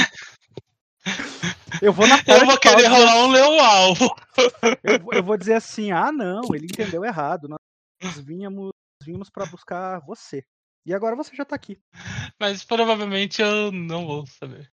Eu 1.83 1.93
vou 1.93 2.07
na 2.07 2.17
eu 2.27 2.39
vou 2.41 2.47
pau 2.47 2.59
querer 2.59 2.77
dizer- 2.77 2.89
rolar 2.89 3.17
um 3.25 3.31
leão 3.33 3.61
alvo. 3.61 4.15
eu, 4.85 5.01
vou- 5.01 5.13
eu 5.15 5.23
vou 5.23 5.37
dizer 5.37 5.55
assim: 5.55 5.91
ah, 5.91 6.13
não, 6.13 6.43
ele 6.55 6.67
entendeu 6.67 7.05
errado. 7.05 7.49
Nós 7.49 8.19
vínhamos, 8.19 8.71
vínhamos 9.03 9.29
para 9.31 9.47
buscar 9.47 9.99
você. 10.07 10.43
E 10.87 10.95
agora 10.95 11.15
você 11.17 11.35
já 11.37 11.45
tá 11.45 11.55
aqui. 11.57 11.79
Mas 12.39 12.65
provavelmente 12.65 13.41
eu 13.43 13.71
não 13.73 14.07
vou 14.07 14.25
saber. 14.27 14.69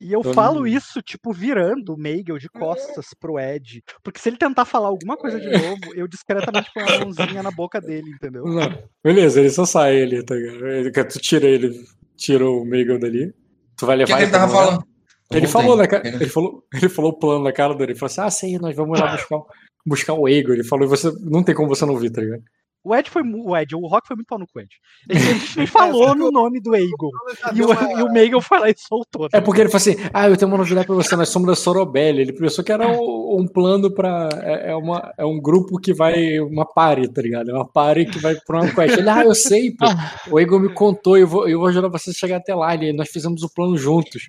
E 0.00 0.12
eu 0.12 0.22
falo 0.34 0.66
isso, 0.66 1.00
tipo, 1.00 1.32
virando 1.32 1.94
o 1.94 1.96
Meigel 1.96 2.36
de 2.38 2.48
costas 2.48 3.06
pro 3.18 3.38
Ed. 3.38 3.82
Porque 4.02 4.18
se 4.20 4.28
ele 4.28 4.36
tentar 4.36 4.64
falar 4.64 4.88
alguma 4.88 5.16
coisa 5.16 5.40
de 5.40 5.48
novo, 5.48 5.94
eu 5.94 6.06
discretamente 6.08 6.70
ponho 6.74 6.86
a 6.86 6.98
mãozinha 7.00 7.42
na 7.42 7.50
boca 7.50 7.80
dele, 7.80 8.10
entendeu? 8.10 8.44
Não. 8.44 8.82
Beleza, 9.02 9.40
ele 9.40 9.50
só 9.50 9.64
sai 9.64 9.96
ele, 9.96 10.22
tá 10.22 10.34
ligado? 10.34 11.08
Tu 11.08 11.18
tira 11.20 11.46
ele, 11.46 11.84
tira 12.16 12.46
o 12.48 12.64
Megan 12.64 12.98
dali. 12.98 13.32
Tu 13.76 13.86
vai 13.86 13.96
O 13.96 14.04
que, 14.04 14.12
levar 14.12 14.18
que 14.18 14.22
ele 14.24 14.32
tava 14.32 14.46
lugar? 14.46 14.64
falando? 14.66 14.86
Ele 15.30 15.46
falou, 15.46 15.76
né, 15.76 15.86
cara? 15.86 16.06
Ele- 16.06 16.28
falou, 16.28 16.64
ele 16.74 16.88
falou 16.88 17.10
o 17.12 17.18
plano 17.18 17.44
na 17.44 17.52
cara 17.52 17.74
dele. 17.74 17.92
Ele 17.92 17.98
falou 17.98 18.10
assim: 18.10 18.20
ah, 18.20 18.30
sei, 18.30 18.58
nós 18.58 18.76
vamos 18.76 19.00
lá 19.00 19.12
buscar, 19.16 19.38
buscar 19.86 20.12
o 20.14 20.28
Ego. 20.28 20.52
Ele 20.52 20.64
falou, 20.64 20.84
e 20.84 20.88
você 20.88 21.10
não 21.22 21.42
tem 21.42 21.54
como 21.54 21.68
você 21.68 21.86
não 21.86 21.94
ouvir, 21.94 22.10
tá 22.10 22.20
ligado? 22.20 22.42
O 22.84 22.94
Ed 22.94 23.08
foi. 23.08 23.22
O 23.22 23.56
Ed, 23.56 23.74
o 23.74 23.86
Rock 23.86 24.06
foi 24.06 24.14
muito 24.14 24.26
pau 24.26 24.38
no 24.38 24.46
cu, 24.46 24.60
Ed. 24.60 24.68
Ele, 25.08 25.18
nem 25.56 25.66
falou 25.66 26.14
no 26.14 26.30
nome 26.30 26.60
do 26.60 26.76
Eagle. 26.76 27.10
E 27.54 27.62
o, 27.62 27.98
e 27.98 28.02
o 28.02 28.12
Meigel 28.12 28.42
foi 28.42 28.58
lá 28.60 28.68
e 28.68 28.74
soltou. 28.76 29.28
É 29.32 29.40
porque 29.40 29.62
ele 29.62 29.70
falou 29.70 29.78
assim: 29.78 29.96
ah, 30.12 30.28
eu 30.28 30.36
tenho 30.36 30.50
uma 30.50 30.58
novidade 30.58 30.86
pra 30.86 30.94
você, 30.94 31.16
nós 31.16 31.30
somos 31.30 31.48
da 31.48 31.56
Sorobelli. 31.56 32.20
Ele 32.20 32.32
pensou 32.34 32.62
que 32.62 32.70
era 32.70 32.86
um, 32.86 33.38
um 33.40 33.48
plano 33.48 33.90
pra. 33.90 34.28
É, 34.42 34.72
é 34.72 34.76
uma, 34.76 35.14
é 35.16 35.24
um 35.24 35.40
grupo 35.40 35.80
que 35.80 35.94
vai. 35.94 36.38
Uma 36.40 36.66
party, 36.66 37.08
tá 37.08 37.22
ligado? 37.22 37.50
É 37.50 37.54
uma 37.54 37.66
party 37.66 38.04
que 38.04 38.18
vai 38.18 38.36
pra 38.46 38.60
uma 38.60 38.74
quest. 38.74 38.98
Ele, 38.98 39.08
ah, 39.08 39.24
eu 39.24 39.34
sei, 39.34 39.70
pô. 39.74 39.86
O 40.30 40.38
Ego 40.38 40.60
me 40.60 40.68
contou, 40.68 41.16
eu 41.16 41.26
vou, 41.26 41.48
eu 41.48 41.58
vou 41.58 41.68
ajudar 41.68 41.88
você 41.88 42.10
a 42.10 42.14
chegar 42.14 42.36
até 42.36 42.54
lá. 42.54 42.74
Ele, 42.74 42.92
nós 42.92 43.08
fizemos 43.08 43.42
o 43.42 43.48
plano 43.48 43.78
juntos. 43.78 44.28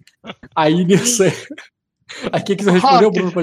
Aí 0.55 0.85
nisso 0.85 1.23
o 2.31 2.43
que, 2.43 2.63
você 2.63 2.71
respondeu. 2.71 3.11
Bruno, 3.11 3.33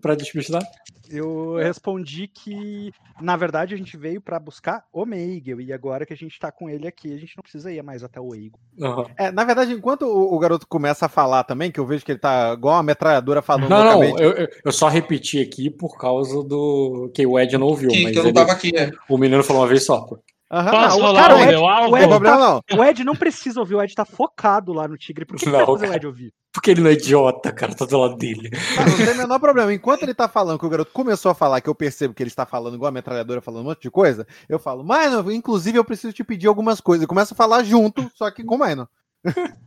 pra 0.00 0.14
despistar? 0.14 0.62
Eu 1.10 1.56
respondi 1.56 2.26
que, 2.28 2.92
na 3.20 3.36
verdade, 3.36 3.74
a 3.74 3.76
gente 3.76 3.96
veio 3.96 4.20
pra 4.20 4.38
buscar 4.38 4.84
o 4.92 5.06
Meigel. 5.06 5.60
E 5.60 5.72
agora 5.72 6.04
que 6.04 6.12
a 6.12 6.16
gente 6.16 6.38
tá 6.38 6.50
com 6.52 6.68
ele 6.68 6.86
aqui, 6.86 7.12
a 7.14 7.16
gente 7.18 7.36
não 7.36 7.42
precisa 7.42 7.72
ir 7.72 7.82
mais 7.82 8.02
até 8.04 8.20
o 8.20 8.34
Eagle. 8.34 8.58
Aham. 8.80 9.06
É, 9.16 9.30
na 9.30 9.44
verdade, 9.44 9.72
enquanto 9.72 10.02
o, 10.02 10.34
o 10.34 10.38
garoto 10.38 10.66
começa 10.66 11.06
a 11.06 11.08
falar 11.08 11.44
também, 11.44 11.70
que 11.70 11.80
eu 11.80 11.86
vejo 11.86 12.04
que 12.04 12.12
ele 12.12 12.18
tá 12.18 12.52
igual 12.54 12.74
uma 12.76 12.82
metralhadora 12.82 13.40
falando 13.42 13.68
Não, 13.70 13.84
não, 13.84 14.04
eu, 14.04 14.32
eu- 14.32 14.48
eu 14.64 14.72
só 14.72 14.88
repeti 14.88 15.40
aqui 15.40 15.70
por 15.70 15.96
causa 15.98 16.42
do. 16.42 17.10
que 17.14 17.26
o 17.26 17.38
Ed 17.38 17.56
não 17.56 17.66
ouviu, 17.68 17.88
Que, 17.90 18.02
mas 18.04 18.12
que 18.12 18.18
eu 18.18 18.22
não 18.24 18.30
ele- 18.30 18.34
tava 18.38 18.52
aqui, 18.52 18.76
é. 18.76 18.90
o 19.08 19.16
menino 19.18 19.42
falou 19.42 19.62
uma 19.62 19.68
vez 19.68 19.84
só, 19.84 20.00
pô. 20.02 20.18
Aham, 20.50 20.70
Posso 20.70 20.98
não, 20.98 21.06
rolar 21.06 21.22
cara, 21.22 21.34
o 21.36 21.38
Ed- 21.40 21.48
meu 21.50 21.62
o 21.62 21.66
não 21.68 21.84
Ed 21.88 21.98
tem 21.98 22.08
problema 22.08 22.38
não. 22.38 22.78
O 22.78 22.84
Ed 22.84 23.04
não 23.04 23.14
precisa 23.14 23.60
ouvir, 23.60 23.74
o 23.74 23.82
Ed 23.82 23.94
tá 23.94 24.04
focado 24.06 24.72
lá 24.72 24.88
no 24.88 24.96
Tigre. 24.96 25.26
Por 25.26 25.36
que, 25.36 25.44
que 25.44 25.50
Não, 25.50 25.58
vai 25.66 25.76
cara. 25.78 25.92
o 25.92 25.94
Ed 25.94 26.06
ouvir? 26.06 26.32
Porque 26.50 26.70
ele 26.70 26.80
não 26.80 26.88
é 26.88 26.94
idiota, 26.94 27.52
cara, 27.52 27.74
tá 27.74 27.84
do 27.84 27.98
lado 27.98 28.16
dele. 28.16 28.48
Cara, 28.74 28.88
não 28.90 28.96
tem 28.96 29.12
o 29.12 29.16
menor 29.18 29.38
problema. 29.38 29.72
Enquanto 29.74 30.02
ele 30.04 30.14
tá 30.14 30.26
falando, 30.26 30.58
que 30.58 30.64
o 30.64 30.68
garoto 30.70 30.90
começou 30.92 31.30
a 31.30 31.34
falar, 31.34 31.60
que 31.60 31.68
eu 31.68 31.74
percebo 31.74 32.14
que 32.14 32.22
ele 32.22 32.30
está 32.30 32.46
falando 32.46 32.74
igual 32.74 32.88
a 32.88 32.92
metralhadora, 32.92 33.42
falando 33.42 33.60
um 33.60 33.68
monte 33.68 33.82
de 33.82 33.90
coisa, 33.90 34.26
eu 34.48 34.58
falo, 34.58 34.82
mano, 34.82 35.30
inclusive 35.30 35.78
eu 35.78 35.84
preciso 35.84 36.14
te 36.14 36.24
pedir 36.24 36.46
algumas 36.48 36.80
coisas. 36.80 37.02
Eu 37.02 37.08
começo 37.08 37.34
a 37.34 37.36
falar 37.36 37.62
junto, 37.62 38.10
só 38.14 38.30
que 38.30 38.42
com 38.42 38.54
o 38.54 38.58
Mano. 38.58 38.88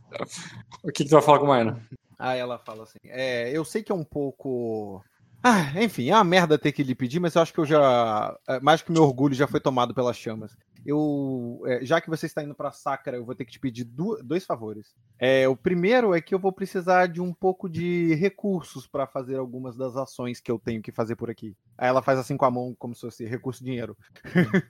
O 0.82 0.88
que, 0.92 1.04
que 1.04 1.08
tu 1.08 1.12
vai 1.12 1.22
falar 1.22 1.38
com 1.38 1.44
o 1.44 1.48
Maina? 1.48 1.80
Aí 2.18 2.38
ela 2.38 2.58
fala 2.58 2.82
assim: 2.82 2.98
é, 3.06 3.50
eu 3.56 3.64
sei 3.64 3.82
que 3.82 3.92
é 3.92 3.94
um 3.94 4.04
pouco. 4.04 5.02
Ah, 5.42 5.72
enfim, 5.82 6.10
é 6.10 6.14
uma 6.14 6.22
merda 6.24 6.58
ter 6.58 6.70
que 6.72 6.82
lhe 6.82 6.94
pedir, 6.94 7.18
mas 7.18 7.34
eu 7.34 7.42
acho 7.42 7.52
que 7.52 7.58
eu 7.60 7.64
já. 7.64 8.36
é, 8.48 8.60
Mais 8.60 8.82
que 8.82 8.92
meu 8.92 9.02
orgulho 9.02 9.34
já 9.34 9.46
foi 9.46 9.58
tomado 9.60 9.94
pelas 9.94 10.16
chamas. 10.16 10.56
Eu. 10.84 11.62
é, 11.66 11.84
já 11.84 12.00
que 12.00 12.10
você 12.10 12.26
está 12.26 12.42
indo 12.42 12.54
pra 12.54 12.72
Sacra, 12.72 13.16
eu 13.16 13.24
vou 13.24 13.34
ter 13.34 13.44
que 13.44 13.52
te 13.52 13.60
pedir 13.60 13.84
dois 13.84 14.44
favores. 14.44 14.94
É, 15.18 15.48
o 15.48 15.56
primeiro 15.56 16.14
é 16.14 16.20
que 16.20 16.34
eu 16.34 16.38
vou 16.38 16.52
precisar 16.52 17.06
de 17.06 17.20
um 17.20 17.32
pouco 17.32 17.68
de 17.68 18.14
recursos 18.14 18.86
para 18.86 19.06
fazer 19.06 19.36
algumas 19.36 19.76
das 19.76 19.96
ações 19.96 20.40
que 20.40 20.50
eu 20.50 20.58
tenho 20.58 20.82
que 20.82 20.92
fazer 20.92 21.16
por 21.16 21.30
aqui. 21.30 21.56
Aí 21.78 21.88
ela 21.88 22.02
faz 22.02 22.18
assim 22.18 22.36
com 22.36 22.44
a 22.44 22.50
mão, 22.50 22.74
como 22.78 22.94
se 22.94 23.02
fosse 23.02 23.24
recurso 23.24 23.64
dinheiro. 23.64 23.96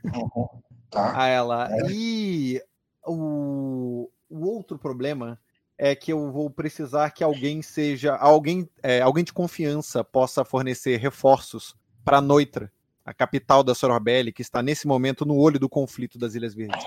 Uhum. 0.04 0.62
Tá. 0.90 1.22
A 1.22 1.26
ela. 1.26 1.68
E 1.90 2.62
o, 3.06 4.10
o 4.28 4.46
outro 4.46 4.78
problema 4.78 5.40
é 5.78 5.96
que 5.96 6.12
eu 6.12 6.30
vou 6.30 6.50
precisar 6.50 7.10
que 7.10 7.24
alguém 7.24 7.62
seja. 7.62 8.14
Alguém, 8.16 8.68
é, 8.82 9.00
alguém 9.00 9.24
de 9.24 9.32
confiança 9.32 10.04
possa 10.04 10.44
fornecer 10.44 10.98
reforços 10.98 11.74
para 12.04 12.20
Noitra, 12.20 12.70
a 13.04 13.12
capital 13.12 13.62
da 13.62 13.74
Sororbelli, 13.74 14.32
que 14.32 14.42
está 14.42 14.62
nesse 14.62 14.86
momento 14.86 15.24
no 15.24 15.36
olho 15.36 15.58
do 15.58 15.68
conflito 15.68 16.18
das 16.18 16.34
Ilhas 16.34 16.54
Verdes. 16.54 16.84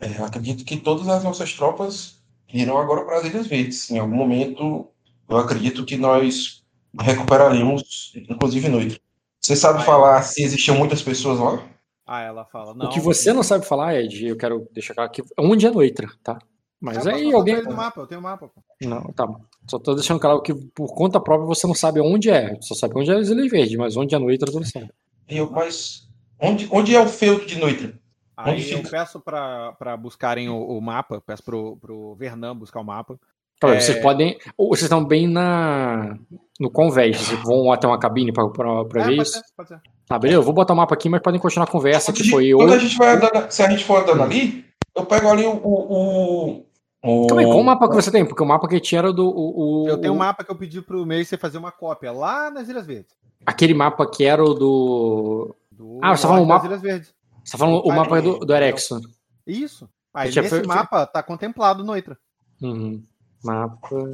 É, 0.00 0.18
eu 0.18 0.24
acredito 0.24 0.64
que 0.64 0.76
todas 0.76 1.08
as 1.08 1.22
nossas 1.24 1.52
tropas 1.52 2.22
irão 2.52 2.78
agora 2.78 3.04
para 3.04 3.18
as 3.18 3.24
Ilhas 3.24 3.46
Verdes. 3.46 3.90
Em 3.90 3.98
algum 3.98 4.16
momento, 4.16 4.88
eu 5.28 5.36
acredito 5.36 5.84
que 5.84 5.96
nós 5.96 6.62
recuperaremos, 7.00 8.12
inclusive 8.28 8.68
noite. 8.68 9.00
Você 9.40 9.54
sabe 9.56 9.84
falar 9.84 10.22
se 10.22 10.42
existiam 10.42 10.76
muitas 10.76 11.02
pessoas 11.02 11.38
lá? 11.38 11.62
Ah, 12.06 12.22
ela 12.22 12.44
fala. 12.46 12.74
Não, 12.74 12.86
o 12.86 12.90
que 12.90 13.00
você 13.00 13.32
não 13.32 13.42
sabe 13.42 13.66
falar, 13.66 13.94
Ed, 13.96 14.26
eu 14.26 14.36
quero 14.36 14.66
deixar 14.72 14.94
claro 14.94 15.10
aqui. 15.10 15.22
Onde 15.38 15.66
é 15.66 15.70
Noitra, 15.70 16.08
tá? 16.22 16.38
Mas 16.80 16.96
Eu 16.98 17.02
posso 17.04 17.14
aí 17.16 17.24
passar 17.24 17.36
alguém. 17.36 17.54
ele 17.56 17.68
no 17.68 17.76
mapa, 17.76 18.00
eu 18.00 18.06
tenho 18.06 18.20
o 18.20 18.22
mapa. 18.24 18.48
pô. 18.48 18.62
Não, 18.82 19.02
tá 19.12 19.26
bom. 19.26 19.40
Só 19.68 19.78
tô 19.78 19.94
deixando 19.94 20.20
claro 20.20 20.40
que 20.40 20.54
por 20.54 20.94
conta 20.94 21.20
própria 21.20 21.46
você 21.46 21.66
não 21.66 21.74
sabe 21.74 22.00
onde 22.00 22.30
é. 22.30 22.56
Só 22.62 22.74
sabe 22.74 22.94
onde 22.96 23.10
é 23.10 23.16
as 23.16 23.28
Ilhas 23.28 23.50
Verdes, 23.50 23.76
mas 23.76 23.96
onde 23.96 24.14
é 24.14 24.18
Noitra 24.18 24.50
tu 24.50 24.58
não 24.58 24.66
sabe. 24.66 24.90
Eu, 25.28 25.50
mas 25.50 26.08
onde, 26.40 26.68
onde 26.70 26.94
é 26.94 27.00
o 27.00 27.08
feudo 27.08 27.44
de 27.44 27.58
Noitra? 27.58 27.92
Aí 28.36 28.70
eu 28.70 28.82
peço 28.82 29.20
para 29.20 29.96
buscarem 29.98 30.48
o, 30.48 30.56
o 30.56 30.80
mapa, 30.80 31.20
peço 31.26 31.42
pro, 31.42 31.76
pro 31.78 32.14
Vernan 32.14 32.54
buscar 32.56 32.80
o 32.80 32.84
mapa. 32.84 33.18
É. 33.64 33.80
Vocês 33.80 34.00
podem. 34.00 34.38
Ou 34.56 34.68
vocês 34.68 34.82
estão 34.84 35.04
bem 35.04 35.26
na. 35.26 36.16
No 36.60 36.70
convés. 36.70 37.16
Vocês 37.18 37.42
vão 37.42 37.72
até 37.72 37.88
uma 37.88 37.98
cabine 37.98 38.32
pra 38.32 38.44
É, 38.44 38.46
ver 38.46 38.88
pode 38.88 39.22
isso. 39.22 39.32
ser, 39.32 39.42
pode 39.56 39.68
ser. 39.70 39.80
Tá, 40.06 40.16
beleza? 40.16 40.38
Eu 40.38 40.44
vou 40.44 40.54
botar 40.54 40.74
o 40.74 40.76
mapa 40.76 40.94
aqui, 40.94 41.08
mas 41.08 41.20
podem 41.20 41.40
continuar 41.40 41.64
a 41.66 41.70
conversa, 41.70 42.12
Quando 42.12 42.20
a 42.26 42.30
foi 42.30 42.42
gente- 42.44 42.50
eu. 42.52 42.58
Quando 42.58 42.72
a 42.74 42.78
gente 42.78 42.96
vai 42.96 43.16
andando, 43.16 43.50
se 43.50 43.62
a 43.62 43.68
gente 43.68 43.84
for 43.84 44.00
andando 44.02 44.22
ali, 44.22 44.64
eu 44.94 45.04
pego 45.04 45.28
ali 45.28 45.44
o. 45.44 45.56
o, 45.64 46.66
o, 47.02 47.24
o- 47.24 47.26
Calma 47.26 47.42
aí, 47.42 47.46
qual 47.46 47.62
mapa 47.62 47.88
que 47.88 47.94
você 47.94 48.10
tem? 48.10 48.24
Porque 48.26 48.42
o 48.42 48.46
mapa 48.46 48.68
que 48.68 48.80
tinha 48.80 48.98
era 49.00 49.12
do. 49.12 49.26
O, 49.28 49.84
o- 49.84 49.88
Eu 49.88 49.98
tenho 50.00 50.12
um 50.12 50.16
o- 50.16 50.18
mapa 50.18 50.42
que 50.44 50.50
eu 50.50 50.56
pedi 50.56 50.80
pro 50.82 51.06
você 51.06 51.36
fazer 51.36 51.58
uma 51.58 51.70
cópia 51.72 52.10
lá 52.12 52.50
nas 52.50 52.68
Ilhas 52.68 52.86
Verdes. 52.86 53.14
Aquele 53.46 53.74
mapa 53.74 54.08
que 54.10 54.24
era 54.24 54.42
o 54.44 54.52
do. 54.54 55.54
Do 55.70 56.00
Ah, 56.02 56.16
você 56.16 56.22
tá 56.22 56.28
falando 56.28 56.44
o 56.44 56.46
mapa- 56.48 56.66
Ilhas 56.66 56.82
Verdes. 56.82 57.14
Você 57.44 57.52
tá 57.52 57.58
falando 57.58 57.78
o 57.84 57.88
Vai, 57.88 57.96
mapa 57.96 58.20
do, 58.22 58.38
do 58.40 58.54
Erexon. 58.54 59.00
Isso. 59.46 59.88
Aí 60.12 60.34
nesse 60.34 60.48
foi- 60.48 60.66
mapa 60.66 61.06
tá 61.06 61.22
contemplado 61.22 61.84
Noitra. 61.84 62.18
Uhum. 62.60 63.02
Mapa. 63.44 64.10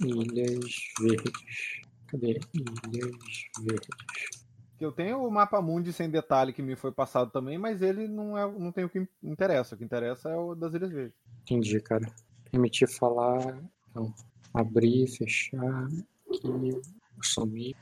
Ilhas 0.00 0.64
Verdes. 1.00 1.32
Cadê? 2.08 2.40
Ilhas 2.54 3.10
Verdes. 3.60 3.88
Que 4.78 4.84
eu 4.84 4.92
tenho 4.92 5.26
o 5.26 5.30
mapa 5.30 5.60
mundi 5.62 5.92
sem 5.92 6.10
detalhe 6.10 6.52
que 6.52 6.62
me 6.62 6.76
foi 6.76 6.92
passado 6.92 7.30
também, 7.30 7.56
mas 7.56 7.80
ele 7.80 8.06
não, 8.06 8.36
é, 8.36 8.46
não 8.58 8.70
tem 8.70 8.84
o 8.84 8.88
que 8.88 9.06
interessa. 9.22 9.74
O 9.74 9.78
que 9.78 9.84
interessa 9.84 10.28
é 10.28 10.36
o 10.36 10.54
das 10.54 10.74
Ilhas 10.74 10.90
Verdes. 10.90 11.16
Entendi, 11.42 11.80
cara. 11.80 12.06
Permitir 12.50 12.86
falar. 12.86 13.58
Não. 13.94 14.12
Abrir, 14.52 15.06
fechar. 15.08 15.88
Aqui. 16.28 16.80
Sumir. 17.22 17.74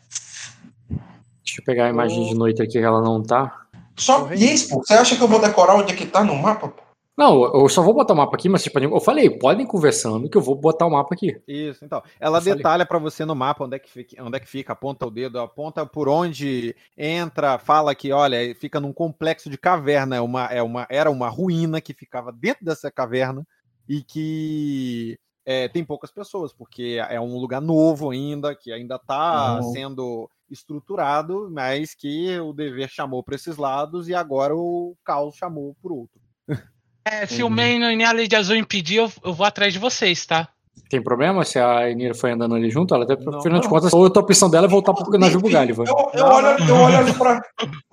Deixa 0.89 1.60
eu 1.60 1.64
pegar 1.64 1.86
a 1.86 1.90
imagem 1.90 2.28
de 2.28 2.34
noite 2.34 2.62
aqui 2.62 2.73
que 2.73 2.78
ela 2.78 3.02
não 3.02 3.23
tá. 3.23 3.66
Só 3.97 4.32
isso, 4.32 4.70
pô. 4.70 4.82
Você 4.84 4.94
acha 4.94 5.16
que 5.16 5.23
eu 5.23 5.28
vou 5.28 5.40
decorar 5.40 5.76
onde 5.76 5.92
é 5.92 5.97
que 5.97 6.06
tá 6.06 6.23
no 6.23 6.34
mapa? 6.36 6.68
pô? 6.68 6.82
Não, 7.17 7.44
eu 7.44 7.68
só 7.68 7.81
vou 7.83 7.94
botar 7.94 8.12
o 8.12 8.17
mapa 8.17 8.34
aqui, 8.36 8.49
mas 8.49 8.67
podem. 8.68 8.91
Eu 8.91 9.01
falei, 9.01 9.31
podem 9.31 9.67
conversando 9.67 10.28
que 10.28 10.36
eu 10.36 10.43
vou 10.43 10.57
botar 10.57 10.86
o 10.86 10.91
mapa 10.91 11.15
aqui. 11.15 11.41
Isso, 11.47 11.84
então. 11.84 12.02
Ela 12.18 12.39
Eu 12.39 12.43
detalha 12.43 12.84
pra 12.86 12.99
você 12.99 13.25
no 13.25 13.34
mapa 13.34 13.65
onde 13.65 13.76
é, 13.76 13.78
que 13.78 13.91
fica, 13.91 14.23
onde 14.23 14.36
é 14.36 14.41
que 14.41 14.49
fica, 14.49 14.73
aponta 14.73 15.07
o 15.07 15.10
dedo, 15.10 15.39
aponta 15.39 15.86
por 15.86 16.09
onde 16.09 16.75
entra, 16.97 17.59
fala 17.59 17.94
que, 17.94 18.10
olha, 18.12 18.55
fica 18.57 18.81
num 18.81 18.93
complexo 18.93 19.49
de 19.49 19.59
caverna, 19.59 20.17
é 20.17 20.20
uma, 20.20 20.47
é 20.47 20.62
uma, 20.62 20.86
era 20.91 21.10
uma 21.10 21.28
ruína 21.28 21.81
que 21.81 21.93
ficava 21.94 22.33
dentro 22.33 22.65
dessa 22.65 22.91
caverna 22.91 23.47
e 23.89 24.02
que 24.02 25.18
é, 25.44 25.68
tem 25.68 25.84
poucas 25.84 26.10
pessoas, 26.10 26.52
porque 26.52 26.99
é 27.10 27.20
um 27.20 27.36
lugar 27.39 27.60
novo 27.60 28.10
ainda, 28.10 28.57
que 28.57 28.73
ainda 28.73 28.97
está 28.97 29.57
Uhum. 29.57 29.62
sendo 29.62 30.31
estruturado, 30.51 31.51
mas 31.51 31.94
que 31.94 32.39
o 32.41 32.52
dever 32.52 32.89
chamou 32.89 33.23
para 33.23 33.34
esses 33.34 33.57
lados 33.57 34.09
e 34.09 34.15
agora 34.15 34.57
o 34.57 34.97
caos 35.05 35.36
chamou 35.36 35.76
por 35.83 35.93
outro. 35.93 36.24
É, 37.05 37.26
se 37.26 37.42
Uhum. 37.42 37.49
o 37.49 37.50
Maino 37.50 37.91
e 37.91 38.02
a 38.05 38.26
de 38.26 38.34
Azul 38.36 38.57
impedir, 38.57 38.97
eu, 38.97 39.12
eu 39.23 39.33
vou 39.34 39.44
atrás 39.47 39.73
de 39.73 39.78
vocês, 39.78 40.24
tá? 40.24 40.49
Tem 40.89 41.02
problema 41.02 41.44
se 41.44 41.58
a 41.58 41.91
Enira 41.91 42.15
foi 42.15 42.31
andando 42.33 42.55
ali 42.55 42.70
junto? 42.70 42.94
Ela 42.94 43.05
até, 43.05 43.16
Não, 43.16 43.39
afinal 43.39 43.60
de 43.60 43.68
contas, 43.68 43.92
a 43.92 43.97
outra 43.97 44.23
opção 44.23 44.49
dela 44.50 44.66
é 44.66 44.70
voltar 44.70 44.92
pro 44.94 45.18
navio 45.18 45.41
Bugáliva. 45.41 45.84
Eu, 45.86 46.10
eu, 46.15 46.24
Não, 46.24 46.33
olho, 46.34 46.47
ali- 46.49 46.68
eu, 46.68 46.76
olho 46.76 46.99
ali 46.99 47.12
pra, 47.15 47.42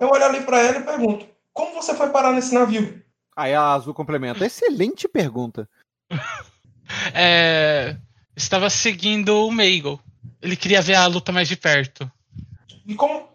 eu 0.00 0.08
olho 0.08 0.24
ali 0.24 0.40
pra 0.42 0.60
ela 0.60 0.78
e 0.78 0.82
pergunto: 0.82 1.26
Como 1.52 1.74
você 1.74 1.94
foi 1.94 2.08
parar 2.10 2.32
nesse 2.32 2.54
navio? 2.54 3.02
Aí 3.36 3.54
a 3.54 3.72
Azul 3.72 3.94
complementa. 3.94 4.44
Excelente 4.44 5.06
pergunta. 5.08 5.68
É, 7.14 7.96
estava 8.36 8.68
seguindo 8.68 9.46
o 9.46 9.50
Meigel. 9.50 9.98
Ele 10.42 10.54
queria 10.56 10.82
ver 10.82 10.94
a 10.96 11.06
luta 11.06 11.32
mais 11.32 11.48
de 11.48 11.56
perto. 11.56 12.10
E 12.86 12.94
como, 12.94 13.28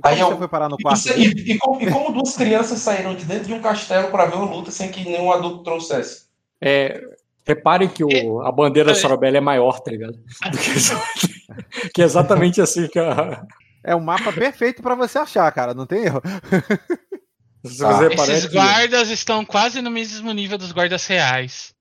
E 0.00 0.02
como 0.02 0.14
Aí 0.14 0.20
você 0.20 0.32
eu- 0.32 0.38
foi 0.38 0.48
parar 0.48 0.68
no 0.68 0.76
e, 0.78 0.82
quarto? 0.82 1.08
e- 1.10 1.52
e 1.52 1.58
como, 1.58 1.80
e 1.80 1.90
como 1.90 2.12
duas 2.12 2.34
crianças 2.34 2.78
saíram 2.78 3.14
de 3.14 3.24
dentro 3.26 3.44
de 3.48 3.52
um 3.52 3.60
castelo 3.60 4.10
pra 4.10 4.24
ver 4.24 4.36
uma 4.36 4.46
luta 4.54 4.70
sem 4.70 4.90
que 4.90 5.04
nenhum 5.04 5.30
adulto 5.30 5.62
trouxesse? 5.62 6.24
É, 6.60 7.02
reparem 7.46 7.88
que 7.88 8.02
o, 8.02 8.40
a 8.42 8.50
bandeira 8.50 8.92
da 8.92 8.98
Sorobelli 8.98 9.36
é 9.36 9.40
maior, 9.40 9.78
tá 9.80 9.90
ligado? 9.90 10.14
Do 10.50 10.58
que, 10.58 10.70
que 11.94 12.02
é 12.02 12.04
exatamente 12.04 12.60
assim 12.62 12.88
que 12.88 12.98
a. 12.98 13.44
É 13.84 13.94
um 13.94 14.00
mapa 14.00 14.32
perfeito 14.32 14.82
pra 14.82 14.94
você 14.94 15.18
achar, 15.18 15.50
cara. 15.52 15.74
Não 15.74 15.84
tem 15.86 16.04
erro. 16.04 16.22
Se 17.64 17.84
Ah, 17.84 18.00
Esses 18.10 18.44
é 18.46 18.48
que- 18.48 18.54
guardas 18.54 19.10
estão 19.10 19.44
quase 19.44 19.82
no 19.82 19.90
mesmo 19.90 20.32
nível 20.32 20.56
dos 20.56 20.72
guardas 20.72 21.06
reais. 21.06 21.74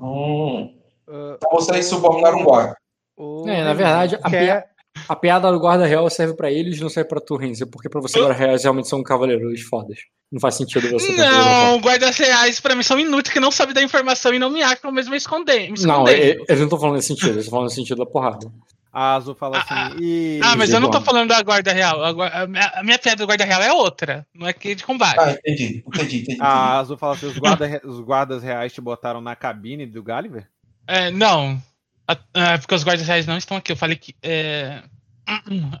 Hum, 0.00 0.74
Ah, 1.06 1.34
então 1.36 1.50
vocês 1.52 1.86
subornaram 1.86 2.38
um 2.38 2.44
guarda. 2.44 2.76
Ô, 3.16 3.46
É, 3.48 3.62
na 3.64 3.74
verdade, 3.74 4.14
a, 4.22 4.30
quer- 4.30 4.68
a 5.08 5.16
piada 5.16 5.50
do 5.50 5.58
guarda 5.58 5.86
real 5.86 6.08
serve 6.10 6.34
pra 6.34 6.50
eles, 6.50 6.80
não 6.80 6.88
serve 6.88 7.08
pra 7.08 7.20
tu, 7.20 7.36
Renzi, 7.36 7.64
porque 7.66 7.88
pra 7.88 8.00
você, 8.00 8.18
guarda 8.18 8.34
reais 8.34 8.62
realmente 8.62 8.88
são 8.88 9.02
cavaleiros 9.02 9.62
fodas. 9.62 9.98
Não 10.30 10.38
faz 10.40 10.56
sentido 10.56 10.90
você 10.90 11.10
Não, 11.16 11.80
guardas 11.80 12.18
reais 12.18 12.60
pra 12.60 12.74
mim 12.74 12.82
são 12.82 12.98
inúteis 13.00 13.32
que 13.32 13.40
não 13.40 13.50
sabem 13.50 13.74
da 13.74 13.82
informação 13.82 14.34
e 14.34 14.38
não 14.38 14.50
me 14.50 14.62
acham 14.62 14.92
mesmo 14.92 15.14
esconder. 15.14 15.70
Me 15.72 15.80
Não, 15.84 16.06
eles 16.06 16.44
não 16.58 16.64
estão 16.64 16.78
falando 16.78 16.96
nesse 16.96 17.08
sentido, 17.08 17.30
eles 17.30 17.44
estão 17.44 17.52
falando 17.52 17.70
no 17.70 17.74
sentido 17.74 17.98
da 17.98 18.06
porrada. 18.06 18.46
A 18.92 19.14
Azul 19.16 19.34
fala 19.34 19.58
Ah, 19.68 19.86
assim. 19.88 19.96
e... 20.00 20.40
Ah, 20.42 20.56
mas 20.56 20.72
eu 20.72 20.80
não 20.80 20.90
tô 20.90 21.00
falando 21.00 21.28
da 21.28 21.40
guarda 21.42 21.72
real. 21.72 22.02
A, 22.02 22.46
minha- 22.46 22.72
a 22.74 22.82
minha 22.82 22.98
piada 22.98 23.16
do 23.22 23.26
guarda 23.26 23.44
real 23.44 23.62
é 23.62 23.72
outra. 23.72 24.26
Não 24.34 24.46
é 24.48 24.52
que 24.52 24.74
de 24.74 24.82
combate. 24.82 25.18
Ah, 25.20 25.32
entendi, 25.32 25.84
entendi, 25.86 26.20
entendi. 26.22 26.38
A 26.40 26.78
Azul 26.78 26.96
fala 26.96 27.14
assim: 27.14 27.26
os, 27.26 27.38
guarda, 27.38 27.80
os 27.84 28.00
guardas 28.00 28.42
reais 28.42 28.72
te 28.72 28.80
botaram 28.80 29.20
na 29.20 29.36
cabine 29.36 29.86
do 29.86 30.02
Gulliver? 30.02 30.48
É, 30.86 31.10
não. 31.10 31.62
A- 32.08 32.16
é, 32.34 32.58
porque 32.58 32.74
os 32.74 32.82
guardas 32.82 33.06
reais 33.06 33.26
não 33.26 33.36
estão 33.36 33.56
aqui. 33.58 33.70
Eu 33.72 33.76
falei 33.76 33.94
que. 33.94 34.14
é, 34.22 34.82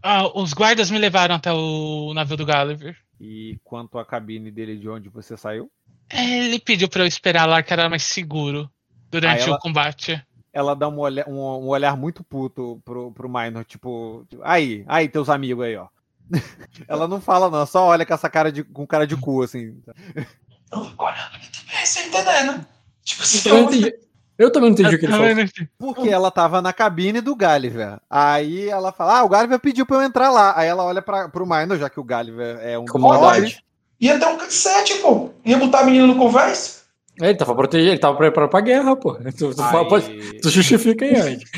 ah, 0.02 0.30
os 0.38 0.52
guardas 0.52 0.90
me 0.90 0.98
levaram 0.98 1.34
até 1.34 1.52
o 1.52 2.12
navio 2.14 2.36
do 2.36 2.46
Gulliver. 2.46 2.96
E 3.20 3.58
quanto 3.64 3.98
à 3.98 4.04
cabine 4.04 4.50
dele 4.50 4.76
de 4.76 4.88
onde 4.88 5.08
você 5.08 5.36
saiu? 5.36 5.70
É, 6.10 6.38
Ele 6.44 6.58
pediu 6.58 6.88
pra 6.88 7.02
eu 7.02 7.06
esperar 7.06 7.46
lá 7.46 7.62
que 7.62 7.72
era 7.72 7.88
mais 7.88 8.02
seguro 8.04 8.70
durante 9.10 9.42
Ah, 9.42 9.46
ela- 9.46 9.56
o 9.56 9.58
combate. 9.58 10.22
Ela 10.52 10.74
dá 10.74 10.88
um 10.88 10.98
olhar, 10.98 11.28
um, 11.28 11.38
um 11.38 11.68
olhar 11.68 11.96
muito 11.96 12.24
puto 12.24 12.80
pro, 12.84 13.12
pro 13.12 13.28
Minor, 13.28 13.64
tipo, 13.64 14.26
tipo, 14.28 14.42
aí, 14.44 14.84
aí, 14.88 15.08
teus 15.08 15.28
amigos 15.28 15.64
aí, 15.64 15.76
ó. 15.76 15.88
ela 16.88 17.06
não 17.06 17.20
fala, 17.20 17.50
não, 17.50 17.64
só 17.66 17.86
olha 17.86 18.04
com 18.04 18.14
essa 18.14 18.28
cara 18.30 18.50
de, 18.50 18.64
com 18.64 18.86
cara 18.86 19.06
de 19.06 19.16
cu, 19.16 19.42
assim. 19.42 19.80
Olha, 20.72 21.30
é, 21.80 21.84
você 21.86 22.00
entender, 22.00 22.44
né? 22.44 22.66
Tipo 23.04 23.22
assim, 23.22 23.48
Eu, 23.48 23.54
não 23.56 23.62
entendi. 23.72 23.94
Eu 24.38 24.52
também 24.52 24.70
não 24.70 24.74
entendi 24.74 24.94
o 24.94 24.98
que 24.98 25.06
ele 25.06 25.12
falou. 25.12 25.26
Porque 25.78 26.08
ela 26.08 26.30
tava 26.30 26.62
na 26.62 26.72
cabine 26.72 27.20
do 27.20 27.34
Gulliver. 27.34 27.98
Aí 28.08 28.68
ela 28.68 28.92
fala, 28.92 29.18
ah, 29.18 29.24
o 29.24 29.28
Gulliver 29.28 29.58
pediu 29.58 29.84
pra 29.84 29.96
eu 29.96 30.02
entrar 30.02 30.30
lá. 30.30 30.56
Aí 30.56 30.68
ela 30.68 30.84
olha 30.84 31.02
pra, 31.02 31.28
pro 31.28 31.44
Minor, 31.44 31.76
já 31.76 31.90
que 31.90 31.98
o 31.98 32.04
Gulliver 32.04 32.56
é 32.62 32.78
um 32.78 32.84
Comodidade. 32.84 33.40
nobre. 33.40 33.56
ia 34.00 34.18
ter 34.18 34.26
um 34.26 34.38
cassete, 34.38 34.94
pô. 34.98 35.30
Ia 35.44 35.58
botar 35.58 35.80
a 35.80 35.84
menina 35.84 36.06
no 36.06 36.16
conversa. 36.16 36.78
É, 37.20 37.30
Ele 37.30 37.36
tava 37.38 37.52
protegendo, 37.52 37.90
ele 37.90 37.98
tava 37.98 38.16
preparado 38.16 38.48
pra 38.50 38.60
guerra, 38.60 38.94
pô. 38.94 39.14
Tu, 39.36 39.50
tu, 39.50 39.56
fala- 39.56 39.80
Aí- 39.82 39.88
pode- 39.88 40.40
tu 40.40 40.50
justifica 40.50 41.04
aí 41.04 41.16
antes. 41.16 41.50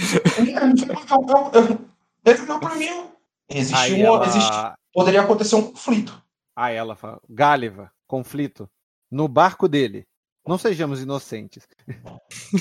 Ele 2.24 2.36
viu 2.38 2.58
pra 2.58 2.74
mim. 2.76 3.04
Existe 3.48 3.92
uma. 3.94 4.04
ela, 4.06 4.26
Existe, 4.26 4.56
poderia 4.92 5.20
acontecer 5.22 5.56
um 5.56 5.62
conflito. 5.70 6.22
aí 6.56 6.76
ela 6.76 6.94
fala, 6.94 7.20
Gulliver, 7.28 7.88
conflito, 8.06 8.68
no 9.10 9.26
barco 9.28 9.68
dele. 9.68 10.06
Não 10.50 10.58
sejamos 10.58 11.00
inocentes. 11.00 11.62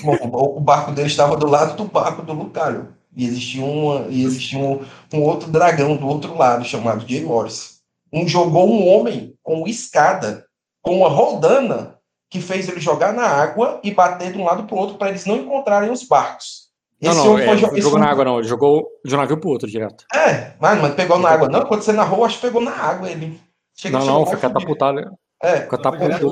Bom, 0.03 0.16
o 0.32 0.58
o 0.58 0.59
barco 0.59 0.92
dele 0.92 1.08
estava 1.08 1.35
do 1.35 1.48
lado 1.48 1.76
do 1.76 1.85
barco 1.85 2.22
do 2.22 2.34
Lucario. 2.34 2.90
E 3.18 3.26
existia, 3.26 3.66
uma, 3.66 4.06
e 4.09 4.24
existia 4.24 4.59
um, 4.59 4.85
um 5.11 5.24
outro 5.24 5.50
dragão 5.50 5.98
do 5.98 6.08
outro 6.08 6.38
lado, 6.38 6.64
chamado 6.64 7.03
Jay 7.09 7.24
Morris. 7.24 7.80
Um 8.14 8.27
jogou 8.27 8.69
um 8.69 8.88
homem 8.88 9.34
com 9.42 9.68
escada, 9.68 10.45
com 10.84 11.00
uma 11.00 11.09
rodana, 11.09 11.95
que 12.30 12.40
fez 12.40 12.69
ele 12.69 12.80
jogar 12.80 13.11
na 13.11 13.26
água 13.26 13.80
e 13.84 13.90
bater 13.92 14.34
de 14.34 14.38
um 14.38 14.45
lado 14.45 14.66
para 14.66 14.76
o 14.76 14.80
outro 14.80 14.95
para 15.00 15.09
eles 15.09 15.26
não 15.26 15.38
encontrarem 15.38 15.90
os 15.90 16.03
barcos. 16.03 16.69
Esse 17.01 17.18
não, 17.18 17.32
homem 17.32 17.43
é, 17.43 17.48
foi 17.48 17.58
jo- 17.58 17.68
não 17.68 17.74
esse 17.74 17.82
jogou 17.82 18.00
na 18.00 18.11
água, 18.11 18.24
não. 18.24 18.38
Ele 18.38 18.48
jogou 18.48 18.88
de 19.03 19.16
um 19.16 19.18
navio 19.18 19.40
pro 19.40 19.50
outro 19.50 19.68
direto. 19.68 20.06
É, 20.14 20.53
mas, 20.59 20.80
mas 20.80 20.93
pegou 20.93 21.18
na 21.18 21.30
água. 21.32 21.50
Não, 21.50 21.66
quando 21.66 21.82
você 21.82 21.92
narrou, 21.92 22.24
acho 22.24 22.35
que 22.35 22.45
pegou 22.45 22.61
na 22.61 22.72
água 22.72 23.09
ele. 23.09 23.42
Chega, 23.74 23.98
Não, 23.98 24.06
não, 24.06 24.26
foi 24.27 24.38
catapultado. 24.38 25.01
É, 25.42 25.61
cara. 25.61 25.68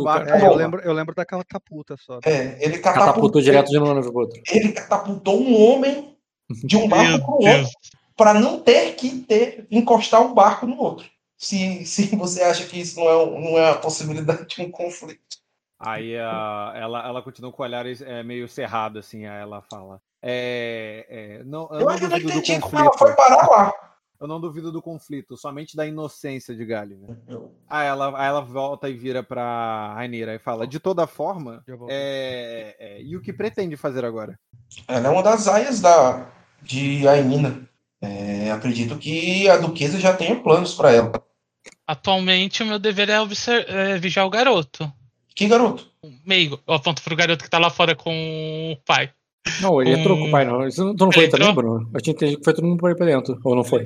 barco. 0.04 0.30
É, 0.30 0.46
eu, 0.48 0.54
lembro, 0.54 0.82
eu 0.82 0.94
lembro 0.94 1.16
daquela 1.16 1.44
catapulta 1.44 1.96
só. 1.98 2.20
é, 2.26 2.58
ele 2.64 2.80
Catapultou 2.80 3.06
catapultou, 3.06 3.42
direto 3.42 3.70
de 3.70 3.80
um 3.80 3.94
navio 3.94 4.12
pro 4.12 4.22
outro. 4.22 4.42
ele 4.52 4.72
catapultou 4.74 5.42
um 5.42 5.62
homem 5.62 6.18
de 6.50 6.76
um 6.78 6.88
barco 6.90 7.26
para 7.26 7.32
o 7.32 7.36
outro. 7.60 7.70
Para 8.16 8.34
não 8.34 8.60
ter 8.60 8.96
que 8.96 9.20
ter 9.20 9.68
encostar 9.70 10.22
um 10.22 10.34
barco 10.34 10.66
no 10.66 10.78
outro. 10.80 11.06
Se, 11.38 11.86
se 11.86 12.16
você 12.16 12.42
acha 12.42 12.66
que 12.66 12.80
isso 12.82 13.00
não 13.00 13.08
é, 13.08 13.26
não 13.42 13.58
é 13.60 13.70
a 13.72 13.76
possibilidade 13.76 14.48
de 14.48 14.62
um 14.62 14.72
conflito. 14.72 15.22
Aí 15.80 16.18
a- 16.18 16.74
ela, 16.76 17.08
ela 17.08 17.22
continua 17.22 17.52
com 17.52 17.62
o 17.62 17.66
olhar 17.66 17.86
é, 17.86 18.24
meio 18.24 18.48
cerrado, 18.48 18.98
assim, 18.98 19.28
aí 19.28 19.40
ela 19.42 19.62
fala. 19.62 20.02
É, 20.22 21.06
é, 21.08 21.44
não, 21.44 21.70
eu, 21.72 21.80
Eu 21.82 21.86
não 21.86 21.90
ainda 21.90 22.10
não 22.10 22.18
entendi 22.18 22.60
como 22.60 22.80
ela 22.80 22.98
foi 22.98 23.14
parar 23.16 23.48
lá. 23.48 23.74
Eu 24.20 24.28
não 24.28 24.42
duvido 24.42 24.72
do 24.72 24.82
conflito, 24.82 25.38
somente 25.38 25.76
da 25.78 25.86
inocência 25.86 26.56
de 26.56 26.66
Gulliver. 26.66 27.16
Aí 27.70 27.88
ela, 27.88 28.20
aí 28.20 28.28
ela 28.28 28.42
volta 28.42 28.90
e 28.90 28.94
vira 28.94 29.22
pra 29.22 29.94
Rainira 29.94 30.34
e 30.34 30.40
fala: 30.40 30.66
De 30.66 30.80
toda 30.80 31.06
forma, 31.06 31.64
é, 31.90 32.76
é, 32.80 33.02
e 33.02 33.16
o 33.16 33.22
que 33.22 33.32
pretende 33.32 33.78
fazer 33.78 34.04
agora? 34.04 34.40
Ela 34.88 35.08
é 35.08 35.12
uma 35.12 35.22
das 35.24 35.48
aias 35.48 35.80
da, 35.80 36.28
de 36.62 37.08
Ainina. 37.08 37.68
É, 38.02 38.52
acredito 38.52 38.98
que 38.98 39.48
a 39.50 39.58
duquesa 39.58 40.00
já 40.00 40.16
tenha 40.16 40.36
planos 40.42 40.74
para 40.74 40.92
ela. 40.92 41.12
Atualmente, 41.86 42.64
o 42.64 42.66
meu 42.66 42.80
dever 42.80 43.10
é, 43.10 43.20
obser- 43.22 43.66
é 43.70 43.98
vigiar 43.98 44.26
o 44.26 44.30
garoto. 44.30 44.92
Que 45.34 45.48
garoto? 45.48 45.90
O 46.02 46.12
meigo. 46.26 46.60
Eu 46.68 46.74
aponto 46.74 47.02
pro 47.04 47.16
garoto 47.16 47.44
que 47.44 47.50
tá 47.50 47.60
lá 47.60 47.70
fora 47.70 47.96
com 47.96 48.72
o 48.74 48.78
pai. 48.86 49.12
Não, 49.62 49.82
ele 49.82 50.00
entrou 50.00 50.18
com 50.18 50.26
o 50.26 50.32
pai, 50.32 50.46
não. 50.46 50.68
Isso 50.68 50.84
não- 50.84 50.96
Tu 50.96 51.06
não 51.06 51.12
foi 51.12 51.24
Ele 51.24 51.32
também, 51.32 51.50
entrou? 51.50 51.64
Bruno? 51.78 51.90
Eu 51.94 52.02
tinha 52.02 52.14
entendido 52.14 52.40
que 52.40 52.44
foi 52.44 52.54
todo 52.54 52.66
mundo 52.68 52.80
pra 52.80 52.92
ir 52.92 52.96
pra 52.96 53.06
dentro. 53.06 53.40
Ou 53.44 53.56
não 53.56 53.64
foi? 53.64 53.84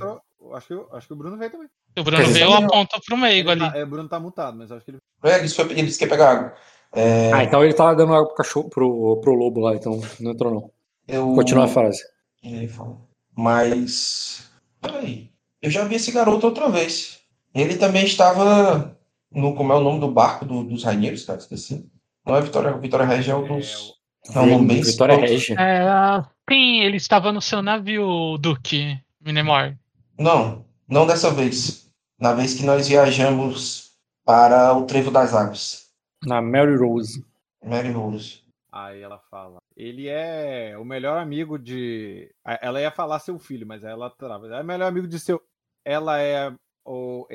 Acho, 0.53 0.67
que, 0.67 0.95
acho 0.97 1.07
que 1.07 1.13
o 1.13 1.15
Bruno 1.15 1.37
veio 1.37 1.49
também. 1.51 1.67
O 1.97 2.03
Bruno 2.03 2.23
Quer 2.23 2.29
veio, 2.31 2.49
também- 2.49 2.65
aponto 2.65 3.01
pro 3.05 3.15
meigo 3.17 3.51
Ele 3.51 3.63
ali. 3.63 3.71
tá- 3.71 3.77
é, 3.79 3.83
o 3.83 3.87
Bruno 3.87 4.09
tá 4.09 4.19
mutado, 4.19 4.57
mas 4.57 4.71
acho 4.71 4.83
que 4.83 4.91
ele. 4.91 4.97
É, 5.23 5.33
ele, 5.35 5.43
disse, 5.43 5.55
foi- 5.55 5.71
ele 5.71 5.83
disse 5.83 5.97
que 5.97 6.03
ia 6.03 6.09
pegar 6.09 6.29
água. 6.31 6.53
É, 6.93 7.31
Ah, 7.31 7.43
então 7.45 7.63
ele 7.63 7.73
tava 7.73 7.95
dando 7.95 8.13
água 8.13 8.27
pro 8.27 8.35
cachorro, 8.35 8.69
pro, 8.69 9.17
pro 9.21 9.33
lobo 9.33 9.61
lá, 9.61 9.73
então 9.75 10.01
não 10.19 10.31
entrou 10.31 10.53
não. 10.53 10.71
eu, 11.07 11.33
Continua 11.35 11.63
a 11.65 11.67
frase. 11.69 12.03
Ele 12.43 12.67
falou. 12.67 13.07
Mas. 13.33 14.49
Peraí. 14.81 15.29
Eu 15.61 15.69
já 15.69 15.83
vi 15.85 15.95
esse 15.95 16.11
garoto 16.11 16.45
outra 16.47 16.69
vez. 16.69 17.19
Ele 17.53 17.75
também 17.77 18.03
estava 18.05 18.97
no. 19.31 19.53
Como 19.55 19.71
é 19.71 19.75
o 19.75 19.81
nome 19.81 19.99
do 19.99 20.09
barco 20.11 20.43
do- 20.45 20.63
dos 20.63 20.83
rainheiros, 20.83 21.23
cara? 21.23 21.39
Esqueci. 21.39 21.85
Não 22.25 22.35
é 22.35 22.41
Vitória. 22.41 22.73
Vitória 22.77 23.05
Regia 23.05 23.33
é 23.33 23.35
o 23.37 23.45
dos. 23.47 23.93
É 24.33 24.39
um 24.39 24.45
nome 24.45 24.67
bem 24.67 24.81
Vitória. 24.83 25.15
Regia. 25.17 25.55
É, 25.59 26.23
sim, 26.49 26.81
ele 26.81 26.97
estava 26.97 27.31
no 27.31 27.41
seu 27.41 27.61
navio, 27.61 28.37
Duque 28.37 28.99
Minemor. 29.19 29.75
Não, 30.17 30.63
não 30.87 31.07
dessa 31.07 31.31
vez. 31.31 31.89
Na 32.19 32.33
vez 32.33 32.53
que 32.53 32.63
nós 32.63 32.87
viajamos 32.87 33.91
para 34.23 34.73
o 34.73 34.85
Trevo 34.85 35.09
das 35.09 35.33
Águas. 35.33 35.87
Na 36.23 36.41
Mary 36.41 36.75
Rose. 36.77 37.25
Mary 37.65 37.91
Rose. 37.91 38.41
Aí 38.71 39.01
ela 39.01 39.19
fala. 39.29 39.57
Ele 39.75 40.07
é 40.07 40.77
o 40.77 40.85
melhor 40.85 41.17
amigo 41.17 41.57
de. 41.57 42.31
a- 42.45 42.59
Ela 42.61 42.79
ia 42.79 42.91
falar 42.91 43.19
seu 43.19 43.39
filho, 43.39 43.65
mas 43.65 43.83
ela 43.83 44.09
trava. 44.09 44.47
É 44.55 44.61
o 44.61 44.65
melhor 44.65 44.87
amigo 44.87 45.07
de 45.07 45.19
seu. 45.19 45.41
Ela 45.83 46.21
é. 46.21 46.53
O... 46.85 47.27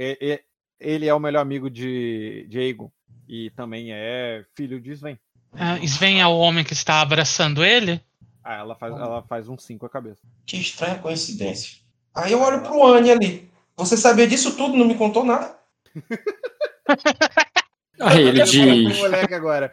Ele 0.79 1.09
é 1.09 1.15
o 1.15 1.19
melhor 1.21 1.41
amigo 1.41 1.69
de, 1.69 2.47
Aegon. 2.55 2.91
E 3.29 3.51
também 3.51 3.93
é 3.93 4.45
filho 4.57 4.81
de 4.81 4.93
Sven. 4.93 5.19
Ah, 5.59 5.79
Sven 5.83 6.21
é 6.21 6.27
o 6.27 6.37
homem 6.37 6.65
que 6.65 6.73
está 6.73 7.01
abraçando 7.01 7.65
ele? 7.65 8.01
Ah, 8.45 8.59
ela 8.59 8.75
faz, 8.75 8.95
ela 8.95 9.23
faz 9.23 9.49
um 9.49 9.59
5 9.59 9.87
a 9.87 9.91
cabeça. 9.91 10.21
Que 10.45 10.57
estranha 10.57 10.99
coincidência. 10.99 11.79
Aí 12.15 12.33
eu 12.33 12.41
olho 12.41 12.63
pro 12.63 12.87
Anne 12.87 13.11
ali. 13.11 13.51
Você 13.77 13.97
sabia 13.97 14.27
disso 14.27 14.57
tudo? 14.57 14.77
Não 14.77 14.87
me 14.87 14.95
contou 14.95 15.25
nada? 15.25 15.57
Aí 18.01 18.23
ele 18.23 18.43
diz. 18.43 18.99
moleque 18.99 19.35
agora. 19.35 19.71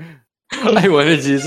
Aí 0.77 0.89
o 0.89 0.97
Ana 0.97 1.17
diz. 1.17 1.45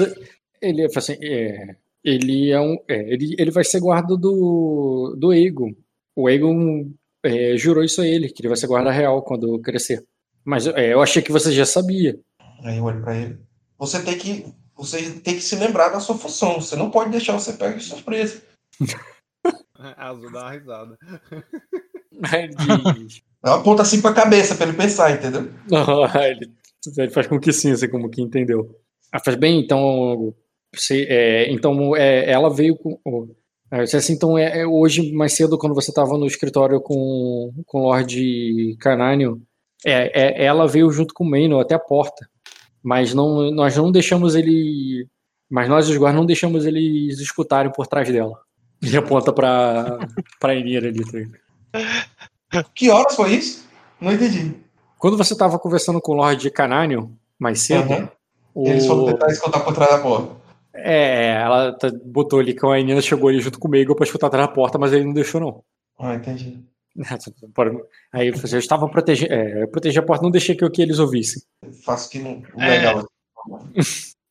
Ele 0.61 0.89
fala 0.89 0.99
assim, 0.99 1.17
é, 1.23 1.77
ele 2.05 2.51
é 2.51 2.61
um. 2.61 2.77
é, 2.89 3.13
ele, 3.13 3.35
ele 3.39 3.51
vai 3.51 3.65
ser 3.65 3.81
guarda 3.81 4.17
do, 4.17 5.15
do 5.19 5.33
Egon. 5.33 5.73
O 6.15 6.31
Egon 6.31 6.91
é, 7.23 7.57
jurou 7.57 7.85
isso 7.85 8.01
a 8.01 8.07
ele, 8.07 8.29
que 8.29 8.41
ele 8.41 8.49
vai 8.49 8.57
ser 8.57 8.67
guarda 8.67 8.91
real 8.91 9.23
quando 9.23 9.59
crescer. 9.61 10.05
Mas 10.45 10.67
é, 10.67 10.93
eu 10.93 11.03
achei 11.03 11.23
que 11.23 11.33
você 11.33 11.53
já 11.53 11.67
sabia. 11.67 12.19
Aí 12.65 12.79
eu 12.79 12.85
olho 12.85 13.03
pra 13.03 13.17
ele. 13.17 13.39
Você 13.79 14.03
tem 14.03 14.17
que. 14.19 14.47
Você 14.77 15.11
tem 15.21 15.35
que 15.35 15.41
se 15.41 15.57
lembrar 15.57 15.89
da 15.89 16.01
sua 16.01 16.17
função. 16.17 16.61
Você 16.61 16.77
não 16.77 16.91
pode 16.91 17.11
deixar 17.11 17.33
você 17.33 17.53
pego 17.55 17.79
de 17.79 17.85
surpresa. 17.85 18.43
A 19.79 20.09
Azul 20.09 20.33
dá 20.33 20.43
uma 20.43 20.51
risada. 20.53 20.99
Ele. 22.33 22.55
Ela 23.45 23.57
aponta 23.57 23.83
assim 23.83 24.01
pra 24.01 24.13
cabeça 24.13 24.55
pra 24.55 24.67
ele 24.67 24.77
pensar, 24.77 25.13
entendeu? 25.13 25.51
Ele, 26.25 26.53
ele 26.99 27.11
faz 27.11 27.27
com 27.27 27.39
que 27.39 27.53
sim, 27.53 27.71
assim, 27.71 27.89
como 27.89 28.09
que 28.09 28.23
entendeu. 28.23 28.75
Ela 29.13 29.23
faz 29.23 29.37
bem, 29.37 29.61
então. 29.61 30.35
Você, 30.75 31.07
é, 31.09 31.51
então 31.53 31.95
é, 31.95 32.31
ela 32.31 32.53
veio 32.53 32.77
com. 32.77 32.99
oh, 33.05 33.29
é, 33.71 33.87
você, 33.87 33.99
assim, 33.99 34.15
então 34.15 34.37
é, 34.37 34.61
é 34.61 34.67
hoje 34.67 35.13
mais 35.13 35.33
cedo 35.33 35.59
quando 35.59 35.75
você 35.75 35.91
estava 35.91 36.17
no 36.19 36.27
escritório 36.27 36.81
com, 36.81 37.53
com 37.67 37.81
o 37.81 37.83
Lord 37.83 38.77
Carnânio, 38.81 39.41
é, 39.85 40.43
é, 40.43 40.45
ela 40.45 40.67
veio 40.67 40.91
junto 40.91 41.15
com 41.15 41.25
o 41.25 41.31
Maynor 41.31 41.61
até 41.61 41.75
a 41.75 41.79
porta. 41.79 42.29
Mas 42.83 43.13
não, 43.15 43.51
nós 43.51 43.77
não 43.77 43.91
deixamos 43.91 44.35
ele. 44.35 45.07
Mas 45.51 45.69
nós, 45.69 45.89
os 45.89 45.97
guardas, 45.97 46.19
não 46.19 46.27
deixamos 46.27 46.65
eles 46.67 47.19
escutarem 47.21 47.71
por 47.73 47.87
trás 47.87 48.09
dela. 48.11 48.39
Ele 48.83 48.97
aponta 48.97 49.33
pra, 49.33 49.99
pra 50.41 50.55
Enira 50.55 50.89
ali. 50.89 51.03
tá? 52.51 52.65
Que 52.75 52.91
horas 52.91 53.15
foi 53.15 53.33
isso? 53.35 53.67
Não 54.01 54.13
entendi. 54.13 54.55
Quando 54.99 55.17
você 55.17 55.33
estava 55.33 55.59
conversando 55.59 56.01
com 56.01 56.13
o 56.13 56.17
Lord 56.17 56.51
Carnânio 56.51 57.13
mais 57.39 57.61
cedo, 57.61 57.91
Uhum. 57.93 58.09
o- 58.55 58.69
Eles 58.69 58.87
foram 58.87 59.07
tentar 59.07 59.29
escutar 59.29 59.61
por 59.61 59.75
trás 59.75 59.91
da 59.91 59.99
porta. 59.99 60.35
É, 60.75 61.37
ela 61.43 61.77
botou 62.05 62.39
ali 62.39 62.53
que 62.55 62.65
a 62.67 62.71
menina 62.73 63.01
chegou 63.01 63.29
ali 63.29 63.41
junto 63.41 63.59
comigo 63.59 63.95
pra 63.95 64.05
escutar 64.05 64.27
atrás 64.27 64.47
da 64.47 64.53
porta, 64.53 64.79
mas 64.79 64.93
ele 64.93 65.05
não 65.05 65.13
deixou, 65.15 65.41
não. 65.41 65.63
Ah, 65.99 66.15
entendi. 66.15 66.63
Aí 68.13 68.29
eu 68.29 68.37
falei, 68.39 68.55
eu 68.55 68.59
estava 68.59 68.89
protegendo. 68.89 69.33
É, 69.33 69.63
eu 69.63 69.69
protegi 69.69 69.99
a 69.99 70.03
porta, 70.03 70.23
não 70.23 70.31
deixei 70.31 70.55
que, 70.57 70.65
o 70.65 70.71
que 70.71 70.81
eles 70.83 70.99
ouvissem. 70.99 71.43
Faço 71.85 72.09
que 72.11 72.19
não. 72.19 72.43
É. 72.59 72.69
Legal. 72.69 73.07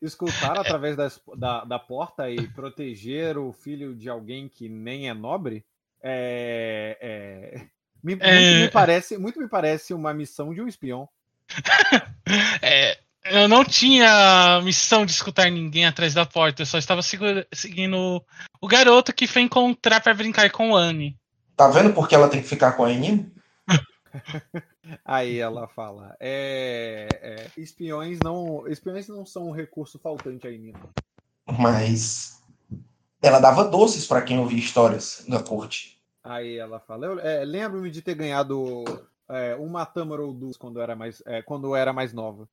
Escutar 0.00 0.58
através 0.58 0.96
das- 0.96 1.20
da, 1.36 1.64
da 1.64 1.78
porta 1.78 2.30
e 2.30 2.46
proteger 2.48 3.36
o 3.38 3.52
filho 3.52 3.94
de 3.94 4.08
alguém 4.08 4.48
que 4.48 4.68
nem 4.68 5.08
é 5.08 5.14
nobre 5.14 5.64
é, 6.02 6.96
é- 7.00 7.60
me, 8.02 8.14
muito 8.14 8.24
É. 8.24 8.60
me 8.62 8.68
parece 8.70 9.18
muito 9.18 9.40
me 9.40 9.48
parece 9.48 9.92
uma 9.92 10.14
missão 10.14 10.54
de 10.54 10.60
um 10.60 10.68
espião. 10.68 11.08
É, 12.62 12.98
eu 13.24 13.48
não 13.48 13.64
tinha 13.64 14.60
missão 14.62 15.06
de 15.06 15.12
escutar 15.12 15.50
ninguém 15.50 15.86
atrás 15.86 16.12
da 16.12 16.26
porta. 16.26 16.60
Eu 16.62 16.66
só 16.66 16.76
estava 16.76 17.00
segura- 17.00 17.46
seguindo 17.52 18.22
o 18.60 18.68
garoto 18.68 19.14
que 19.14 19.26
foi 19.26 19.40
encontrar 19.42 20.00
para 20.02 20.12
brincar 20.12 20.50
com 20.50 20.70
o 20.72 20.76
Anne. 20.76 21.16
Tá 21.58 21.66
vendo 21.66 21.92
por 21.92 22.06
que 22.06 22.14
ela 22.14 22.28
tem 22.28 22.40
que 22.40 22.46
ficar 22.46 22.76
com 22.76 22.84
a 22.84 22.92
Enino? 22.92 23.28
Aí 25.04 25.40
ela 25.40 25.66
fala, 25.66 26.16
é, 26.20 27.08
é, 27.20 27.60
espiões 27.60 28.20
não 28.20 28.64
espiões 28.68 29.08
não 29.08 29.26
são 29.26 29.48
um 29.48 29.50
recurso 29.50 29.98
faltante 29.98 30.46
aí, 30.46 30.56
Nina. 30.56 30.78
Mas 31.58 32.40
ela 33.20 33.40
dava 33.40 33.64
doces 33.64 34.06
pra 34.06 34.22
quem 34.22 34.38
ouvia 34.38 34.60
histórias 34.60 35.24
da 35.28 35.42
corte. 35.42 36.00
Aí 36.22 36.56
ela 36.56 36.78
fala, 36.78 37.06
eu 37.06 37.18
é, 37.18 37.44
lembro-me 37.44 37.90
de 37.90 38.02
ter 38.02 38.14
ganhado 38.14 38.84
é, 39.28 39.56
uma 39.56 39.84
Tâmara 39.84 40.22
ou 40.22 40.32
duas 40.32 40.56
quando 40.56 40.78
eu 40.78 40.82
era 40.84 40.94
mais 40.94 41.20
é, 41.26 41.42
quando 41.42 41.74
era 41.74 41.92
mais 41.92 42.12
nova. 42.12 42.48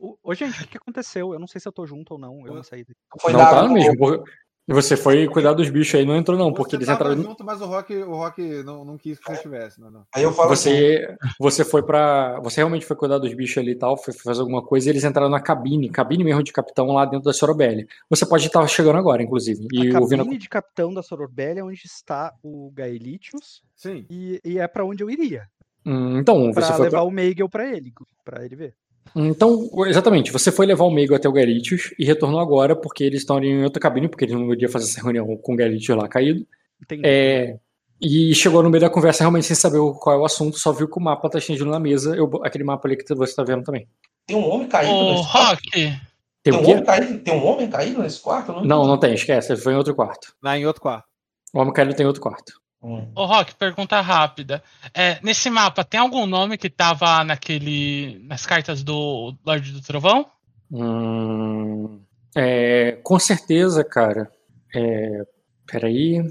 Ô, 0.00 0.34
gente, 0.34 0.64
o 0.64 0.68
que, 0.68 0.78
aconteceu? 0.78 1.32
Eu 1.32 1.38
não 1.38 1.46
sei 1.46 1.60
se 1.60 1.68
eu 1.68 1.72
tô 1.72 1.86
junto 1.86 2.14
ou 2.14 2.18
não. 2.18 2.44
Eu 2.44 2.54
vou 2.54 2.64
sair 2.64 2.84
daqui. 2.84 3.00
Foi 3.20 3.32
não 3.32 3.38
tá 3.38 3.68
mesmo. 3.68 4.24
Por- 4.66 4.74
Você 4.74 4.96
foi 4.96 5.26
cuidar 5.28 5.52
dos 5.54 5.68
bichos 5.70 5.94
aí, 5.98 6.06
não 6.06 6.16
entrou, 6.16 6.38
não, 6.38 6.52
porque 6.52 6.70
Você 6.70 6.76
eles 6.76 6.86
tava 6.86 7.04
entraram. 7.04 7.22
junto, 7.22 7.44
mas 7.44 7.60
o 7.60 7.66
Rock, 7.66 7.94
o 7.96 8.14
Rock 8.14 8.40
não, 8.62 8.84
não 8.84 8.96
quis 8.96 9.18
que 9.18 9.24
você 9.26 9.32
estivesse, 9.34 9.80
não, 9.80 9.90
não. 9.90 10.04
Aí 10.14 10.22
eu 10.22 10.32
falo 10.32 10.52
assim, 10.52 10.70
Você, 10.70 11.16
você 11.38 11.64
foi 11.64 11.82
pra. 11.82 12.38
Você 12.40 12.56
realmente 12.60 12.86
foi 12.86 12.96
cuidar 12.96 13.18
dos 13.18 13.34
bichos 13.34 13.58
ali 13.58 13.72
e 13.72 13.76
tal, 13.78 13.96
foi 13.96 14.14
fazer 14.14 14.40
alguma 14.40 14.62
coisa 14.64 14.88
e 14.88 14.90
eles 14.92 15.04
entraram 15.04 15.28
na 15.30 15.40
cabine, 15.40 15.90
cabine 15.90 16.24
mesmo 16.24 16.42
de 16.42 16.52
capitão 16.52 16.86
lá 16.92 17.04
dentro 17.04 17.24
da 17.24 17.32
Sorobelli. 17.32 17.86
Você 18.08 18.24
pode 18.26 18.46
estar 18.46 18.66
chegando 18.68 18.98
agora, 18.98 19.22
inclusive. 19.22 19.66
E 19.72 19.94
a 19.94 19.98
ouvindo. 20.00 20.18
cabine 20.24 20.38
de 20.38 20.48
capitão 20.48 20.92
da 20.94 21.02
Sororbelli 21.02 21.58
é 21.60 21.64
onde 21.64 21.80
está 21.84 22.32
o 22.42 22.70
Gaelitius 22.74 23.62
Sim. 23.76 24.06
e, 24.10 24.40
e 24.44 24.58
é 24.58 24.68
pra 24.68 24.84
onde 24.84 25.02
eu 25.02 25.10
iria. 25.10 25.46
Hum, 25.84 26.18
Então, 26.18 26.52
Pra 26.52 26.62
você 26.66 26.72
foi. 26.74 26.84
levar 26.84 26.98
pra- 26.98 27.02
o 27.02 27.10
Meigel 27.10 27.48
pra 27.48 27.66
ele, 27.68 27.92
pra 28.24 28.44
ele 28.44 28.54
ver. 28.54 28.74
Então, 29.14 29.68
exatamente, 29.86 30.32
você 30.32 30.50
foi 30.50 30.64
levar 30.64 30.84
o 30.84 30.90
Meigo 30.90 31.14
até 31.14 31.28
o 31.28 31.32
Garitius 31.32 31.92
e 31.98 32.04
retornou 32.04 32.40
agora 32.40 32.74
porque 32.74 33.04
eles 33.04 33.20
estão 33.20 33.36
ali 33.36 33.48
em 33.48 33.64
outra 33.64 33.80
cabine, 33.80 34.08
porque 34.08 34.24
eles 34.24 34.34
não 34.34 34.46
podiam 34.46 34.70
fazer 34.70 34.86
essa 34.86 35.02
reunião 35.02 35.36
com 35.36 35.52
o 35.52 35.56
Garitius 35.56 35.98
lá 35.98 36.08
caído. 36.08 36.46
Entendi. 36.82 37.02
É, 37.04 37.56
e 38.00 38.34
chegou 38.34 38.62
no 38.62 38.70
meio 38.70 38.80
da 38.80 38.90
conversa 38.90 39.22
realmente 39.22 39.46
sem 39.46 39.54
saber 39.54 39.78
qual 40.00 40.16
é 40.16 40.18
o 40.18 40.24
assunto, 40.24 40.58
só 40.58 40.72
viu 40.72 40.88
que 40.88 40.98
o 40.98 41.02
mapa 41.02 41.28
tá 41.28 41.38
estendido 41.38 41.66
na 41.70 41.78
mesa, 41.78 42.16
eu- 42.16 42.30
aquele 42.42 42.64
mapa 42.64 42.88
ali 42.88 42.96
que 42.96 43.14
você 43.14 43.34
tá 43.34 43.44
vendo 43.44 43.62
também. 43.64 43.86
tem 44.26 44.36
um 44.36 44.48
homem 44.48 44.66
caído 44.68 44.92
nesse 44.92 45.30
quarto? 45.30 45.48
Rock, 45.50 45.70
Tem 45.72 45.98
Tem 46.42 46.52
um, 46.54 46.70
homem 46.70 46.84
caído, 46.84 47.18
tem 47.20 47.34
um 47.34 47.46
homem 47.46 47.70
caído 47.70 48.02
nesse 48.02 48.20
quarto? 48.20 48.52
Eu 48.52 48.64
Não, 48.64 48.86
não 48.86 48.98
tem, 48.98 49.14
esquece, 49.14 49.52
ele 49.52 49.60
foi 49.60 49.72
em 49.74 49.76
outro 49.76 49.94
quarto. 49.94 50.34
Lá 50.42 50.56
em 50.58 50.64
outro 50.66 50.80
quarto. 50.82 51.04
O 51.52 51.60
homem 51.60 51.72
caído 51.72 51.94
tem 51.94 52.06
outro 52.06 52.22
quarto. 52.22 52.61
Hum. 52.82 53.12
ô 53.14 53.24
Rock, 53.26 53.54
pergunta 53.54 54.00
rápida. 54.00 54.62
É, 54.92 55.18
nesse 55.22 55.48
mapa, 55.48 55.84
tem 55.84 56.00
algum 56.00 56.26
nome 56.26 56.58
que 56.58 56.68
tava 56.68 57.22
naquele. 57.22 58.20
nas 58.24 58.44
cartas 58.44 58.82
do 58.82 59.34
Lorde 59.46 59.70
do 59.72 59.80
Trovão? 59.80 60.26
Hum, 60.70 62.00
é, 62.34 62.92
com 63.02 63.18
certeza, 63.18 63.84
cara. 63.84 64.30
É, 64.74 65.22
peraí. 65.66 66.22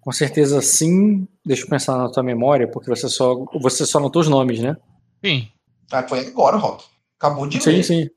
Com 0.00 0.10
certeza 0.12 0.60
sim. 0.62 1.28
Deixa 1.44 1.62
eu 1.64 1.68
pensar 1.68 1.96
na 1.96 2.10
tua 2.10 2.22
memória, 2.22 2.66
porque 2.66 2.88
você 2.88 3.08
só, 3.08 3.44
você 3.60 3.84
só 3.86 3.98
anotou 3.98 4.22
os 4.22 4.28
nomes, 4.28 4.58
né? 4.60 4.76
Sim. 5.24 5.48
Ah, 5.92 6.02
foi 6.08 6.26
agora, 6.26 6.56
Rock. 6.56 6.84
Acabou 7.18 7.46
de 7.46 7.62
Sim, 7.62 7.70
ler. 7.70 7.84
sim. 7.84 8.08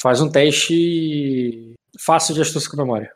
Faz 0.00 0.20
um 0.20 0.30
teste 0.30 1.74
fácil 2.00 2.34
de 2.34 2.42
astúcia 2.42 2.70
com 2.70 2.76
memória. 2.76 3.10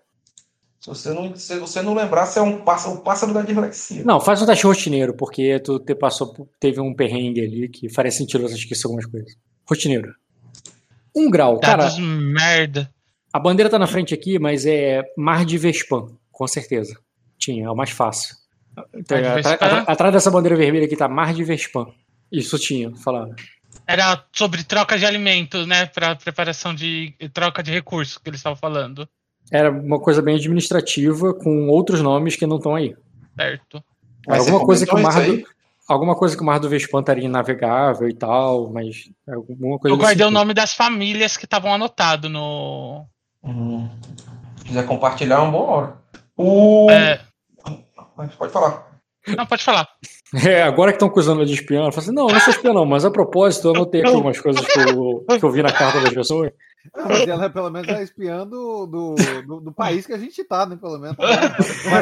Se 0.94 1.02
você 1.02 1.12
não, 1.12 1.34
se 1.34 1.58
você 1.58 1.82
não 1.82 1.94
lembrar, 1.94 2.26
você 2.26 2.38
é 2.38 2.42
um 2.42 2.58
pássaro, 2.58 2.94
um 2.94 3.00
pássaro 3.00 3.34
da 3.34 3.42
dislexia. 3.42 4.04
Não, 4.04 4.20
faz 4.20 4.40
um 4.40 4.46
teste 4.46 4.64
rotineiro, 4.66 5.14
porque 5.14 5.58
tu 5.58 5.80
te 5.80 5.94
passou, 5.96 6.32
por- 6.32 6.48
teve 6.60 6.80
um 6.80 6.94
perrengue 6.94 7.40
ali 7.40 7.68
que 7.68 7.88
faria 7.88 8.12
sentido 8.12 8.42
você 8.42 8.54
esquecer 8.54 8.86
algumas 8.86 9.04
coisas. 9.06 9.34
Rotineiro. 9.68 10.14
Um 11.14 11.28
grau. 11.28 11.58
Cara, 11.58 11.84
Dados 11.84 11.98
merda. 11.98 12.88
a 13.32 13.38
bandeira 13.40 13.68
tá 13.68 13.78
na 13.80 13.86
frente 13.88 14.14
aqui, 14.14 14.38
mas 14.38 14.64
é 14.64 15.02
Mar 15.16 15.44
de 15.44 15.58
Vespan, 15.58 16.06
com 16.30 16.46
certeza. 16.46 16.96
Tinha, 17.36 17.66
é 17.66 17.70
o 17.70 17.74
mais 17.74 17.90
fácil. 17.90 18.36
Então, 18.94 19.18
atrás 19.86 20.12
dessa 20.12 20.30
bandeira 20.30 20.54
vermelha 20.56 20.84
aqui 20.86 20.96
tá 20.96 21.08
Mar 21.08 21.34
de 21.34 21.42
Vespan. 21.42 21.86
Isso 22.30 22.58
tinha, 22.58 22.94
falava. 22.96 23.34
Era 23.86 24.24
sobre 24.32 24.62
troca 24.62 24.96
de 24.98 25.04
alimentos, 25.04 25.66
né? 25.66 25.86
Pra 25.86 26.14
preparação 26.14 26.72
de. 26.74 27.12
troca 27.32 27.62
de 27.62 27.70
recursos 27.72 28.18
que 28.18 28.28
eles 28.30 28.38
estavam 28.40 28.56
falando. 28.56 29.08
Era 29.50 29.70
uma 29.70 30.00
coisa 30.00 30.20
bem 30.20 30.36
administrativa, 30.36 31.32
com 31.32 31.68
outros 31.68 32.00
nomes 32.00 32.36
que 32.36 32.46
não 32.46 32.56
estão 32.56 32.74
aí. 32.74 32.96
Certo. 33.38 33.82
Alguma 34.28 34.60
coisa 34.60 34.84
que 34.84 34.94
o 34.94 34.98
Mar 35.00 35.24
do, 35.24 35.44
alguma 35.88 36.16
coisa 36.16 36.36
que 36.36 36.42
o 36.42 36.46
Mar 36.46 36.58
do 36.58 36.68
Vespan 36.68 37.00
estaria 37.00 37.28
navegável 37.28 38.08
e 38.08 38.14
tal, 38.14 38.70
mas 38.72 39.08
alguma 39.28 39.78
coisa 39.78 39.94
Eu 39.94 39.98
guardei 39.98 40.16
desse 40.16 40.24
o 40.24 40.28
tipo. 40.28 40.30
nome 40.30 40.54
das 40.54 40.74
famílias 40.74 41.36
que 41.36 41.44
estavam 41.44 41.72
anotados 41.72 42.30
no. 42.30 43.06
Hum. 43.44 43.88
Se 44.56 44.64
quiser 44.64 44.84
compartilhar, 44.86 45.36
é 45.36 45.38
uma 45.38 45.52
boa 45.52 45.70
hora. 45.70 45.96
O... 46.36 46.90
É, 46.90 47.20
Mas 48.16 48.34
Pode 48.34 48.52
falar. 48.52 48.86
não, 49.28 49.46
pode 49.46 49.62
falar. 49.62 49.88
É, 50.44 50.60
agora 50.64 50.90
que 50.90 50.96
estão 50.96 51.06
acusando 51.06 51.46
de 51.46 51.54
espião, 51.54 51.84
ela 51.84 51.92
fala 51.92 52.02
assim, 52.02 52.14
não, 52.14 52.26
eu 52.26 52.34
não 52.34 52.40
sou 52.40 52.52
espião 52.52 52.74
não, 52.74 52.84
mas 52.84 53.04
a 53.04 53.10
propósito 53.12 53.68
eu 53.68 53.76
anotei 53.76 54.00
aqui 54.00 54.10
algumas 54.10 54.40
coisas 54.40 54.66
que 54.66 54.78
eu, 54.80 55.24
que 55.38 55.42
eu 55.44 55.52
vi 55.52 55.62
na 55.62 55.72
carta 55.72 56.00
das 56.00 56.12
pessoas. 56.12 56.50
Não, 56.94 57.06
mas 57.08 57.26
ela 57.28 57.48
pelo 57.50 57.70
menos 57.70 57.88
é 57.88 58.02
espiã 58.02 58.46
do, 58.46 58.86
do, 58.86 59.14
do, 59.46 59.60
do 59.60 59.72
país 59.72 60.06
que 60.06 60.12
a 60.12 60.18
gente 60.18 60.42
tá, 60.44 60.66
né? 60.66 60.76
Pelo 60.76 60.98
menos. 60.98 61.16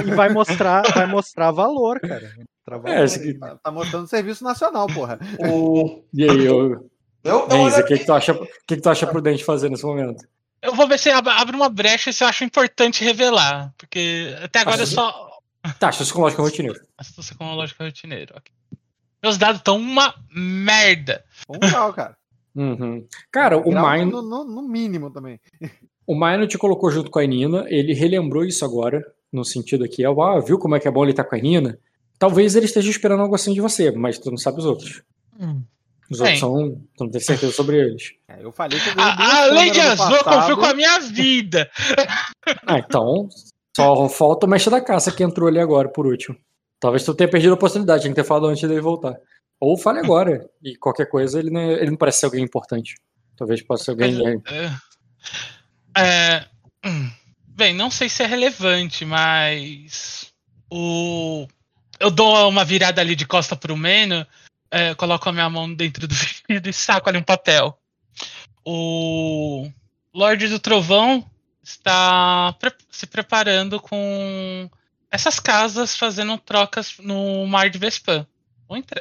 E 0.06 0.14
vai 0.14 0.28
mostrar, 0.28 0.82
vai 0.92 1.06
mostrar 1.06 1.50
valor, 1.50 2.00
cara. 2.00 2.30
Mostrar 2.66 2.90
É, 2.92 3.34
Tá, 3.38 3.56
tá 3.62 3.70
mostrando 3.70 4.06
serviço 4.08 4.42
nacional, 4.44 4.86
porra. 4.88 5.18
O... 5.38 6.02
E 6.12 6.24
aí, 6.28 6.44
eu, 6.44 6.90
Eu, 7.22 7.44
o 7.46 7.84
que, 7.86 7.98
que, 7.98 8.04
tu 8.04 8.12
acha, 8.12 8.32
o 8.32 8.46
que, 8.66 8.76
que 8.76 8.80
tu 8.80 8.88
acha 8.90 9.06
prudente 9.06 9.44
fazer 9.44 9.68
nesse 9.70 9.84
momento? 9.84 10.24
Eu 10.62 10.74
vou 10.74 10.88
ver 10.88 10.98
se 10.98 11.10
ab- 11.10 11.28
abre 11.28 11.54
uma 11.54 11.68
brecha 11.68 12.10
se 12.12 12.24
eu 12.24 12.28
acho 12.28 12.42
importante 12.44 13.04
revelar. 13.04 13.72
Porque 13.76 14.34
até 14.42 14.60
agora 14.60 14.78
eu 14.78 14.82
Acho- 14.84 14.94
só. 14.94 15.30
Tá. 15.78 15.88
Astúcia 15.88 16.14
com 17.36 17.54
lógica 17.54 17.84
rotineira. 17.84 18.34
ok. 18.36 18.52
Meus 19.22 19.38
dados 19.38 19.58
estão 19.58 19.76
uma 19.78 20.14
merda. 20.34 21.24
Um 21.48 21.58
grau, 21.58 21.92
cara. 21.94 22.14
Uhum. 22.54 23.04
Cara, 23.32 23.58
o 23.58 23.70
Mine, 23.70 24.10
no, 24.10 24.22
no- 24.22 24.44
no 24.44 24.62
mínimo 24.62 25.10
também. 25.10 25.40
o 26.06 26.14
Mine 26.14 26.46
te 26.46 26.56
colocou 26.58 26.90
junto 26.90 27.10
com 27.10 27.18
a 27.18 27.24
Nina, 27.26 27.64
ele 27.68 27.92
relembrou 27.94 28.44
isso 28.44 28.64
agora, 28.64 29.02
no 29.32 29.44
sentido 29.44 29.84
aqui, 29.84 30.04
ah, 30.04 30.38
viu 30.40 30.58
como 30.58 30.76
é 30.76 30.80
que 30.80 30.86
é 30.86 30.90
bom 30.90 31.02
ele 31.02 31.10
estar 31.12 31.24
com 31.24 31.34
a 31.34 31.38
Nina? 31.38 31.78
Talvez 32.18 32.54
ele 32.54 32.66
esteja 32.66 32.88
esperando 32.90 33.20
algo 33.22 33.34
assim 33.34 33.52
de 33.52 33.60
você, 33.60 33.90
mas 33.90 34.18
tu 34.18 34.30
não 34.30 34.38
sabe 34.38 34.58
os 34.60 34.64
outros. 34.64 35.02
Os 36.10 36.18
Bem. 36.20 36.26
outros 36.34 36.38
são, 36.38 36.80
tu 36.96 37.04
não 37.04 37.10
tem 37.10 37.20
certeza 37.20 37.52
sobre 37.52 37.76
eles. 37.78 38.12
É, 38.28 38.42
eu 38.42 38.50
falei 38.52 38.78
que 38.78 38.88
eu 38.88 38.94
A, 38.96 39.42
além 39.44 39.70
de 39.72 39.78
câmeras 39.80 39.98
no 39.98 40.28
azul, 40.30 40.56
com 40.56 40.64
a 40.64 40.74
minha 40.74 40.98
vida. 41.00 41.68
Ah, 42.66 42.78
então, 42.78 43.28
só 43.76 44.08
falta 44.08 44.46
o 44.46 44.48
mestre 44.48 44.70
da 44.70 44.80
caça 44.80 45.10
que 45.10 45.22
entrou 45.24 45.48
ali 45.48 45.58
agora, 45.58 45.88
por 45.88 46.06
último. 46.06 46.36
Talvez 46.78 47.02
tu 47.04 47.14
tenha 47.14 47.28
perdido 47.28 47.52
a 47.52 47.54
oportunidade, 47.54 48.02
tinha 48.02 48.12
que 48.14 48.20
ter 48.20 48.26
falado 48.26 48.46
antes 48.46 48.66
dele 48.68 48.80
voltar. 48.80 49.16
Ou 49.64 49.78
fale 49.78 50.00
agora, 50.00 50.48
e 50.62 50.76
qualquer 50.76 51.06
coisa, 51.08 51.38
ele 51.38 51.50
não, 51.50 51.60
é- 51.60 51.74
ele 51.74 51.90
não 51.90 51.96
parece 51.96 52.20
ser 52.20 52.26
alguém 52.26 52.44
importante. 52.44 52.96
Talvez 53.36 53.62
possa 53.62 53.84
ser 53.84 53.90
alguém... 53.92 54.42
É, 54.46 54.70
é, 55.96 56.46
hum, 56.84 57.10
bem, 57.48 57.74
não 57.74 57.90
sei 57.90 58.08
se 58.08 58.22
é 58.22 58.26
relevante, 58.26 59.04
mas 59.04 60.32
o 60.70 61.46
eu 62.00 62.10
dou 62.10 62.48
uma 62.48 62.64
virada 62.64 63.00
ali 63.00 63.14
de 63.14 63.26
costa 63.26 63.56
pro 63.56 63.76
Meno, 63.76 64.26
é, 64.70 64.94
coloco 64.94 65.28
a 65.28 65.32
minha 65.32 65.48
mão 65.48 65.72
dentro 65.72 66.06
do 66.06 66.14
vestido 66.14 66.68
e 66.68 66.72
saco 66.72 67.08
ali 67.08 67.18
um 67.18 67.22
papel. 67.22 67.78
O 68.64 69.70
Lorde 70.12 70.48
do 70.48 70.58
Trovão 70.58 71.24
está 71.62 72.52
pre- 72.58 72.74
se 72.90 73.06
preparando 73.06 73.80
com 73.80 74.68
essas 75.10 75.38
casas 75.38 75.96
fazendo 75.96 76.36
trocas 76.38 76.96
no 76.98 77.46
Mar 77.46 77.70
de 77.70 77.78
Vespan. 77.78 78.26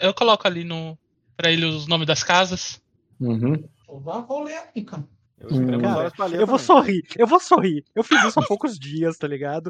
Eu 0.01 0.13
coloco 0.13 0.47
ali 0.47 0.63
no 0.63 0.97
para 1.35 1.51
ele 1.51 1.65
os 1.65 1.87
nomes 1.87 2.07
das 2.07 2.23
casas. 2.23 2.81
Uhum. 3.19 3.63
Vou 3.87 4.47
aqui, 4.47 4.83
cara. 4.83 5.03
Eu 5.39 5.81
Cara, 5.81 6.27
ler 6.27 6.39
Eu 6.39 6.47
vou 6.47 6.57
sorrir, 6.57 7.03
eu 7.17 7.27
vou 7.27 7.39
sorrir. 7.39 7.83
Eu 7.93 8.03
fiz 8.03 8.23
isso 8.23 8.39
há 8.39 8.43
poucos 8.45 8.79
dias, 8.79 9.17
tá 9.17 9.27
ligado? 9.27 9.69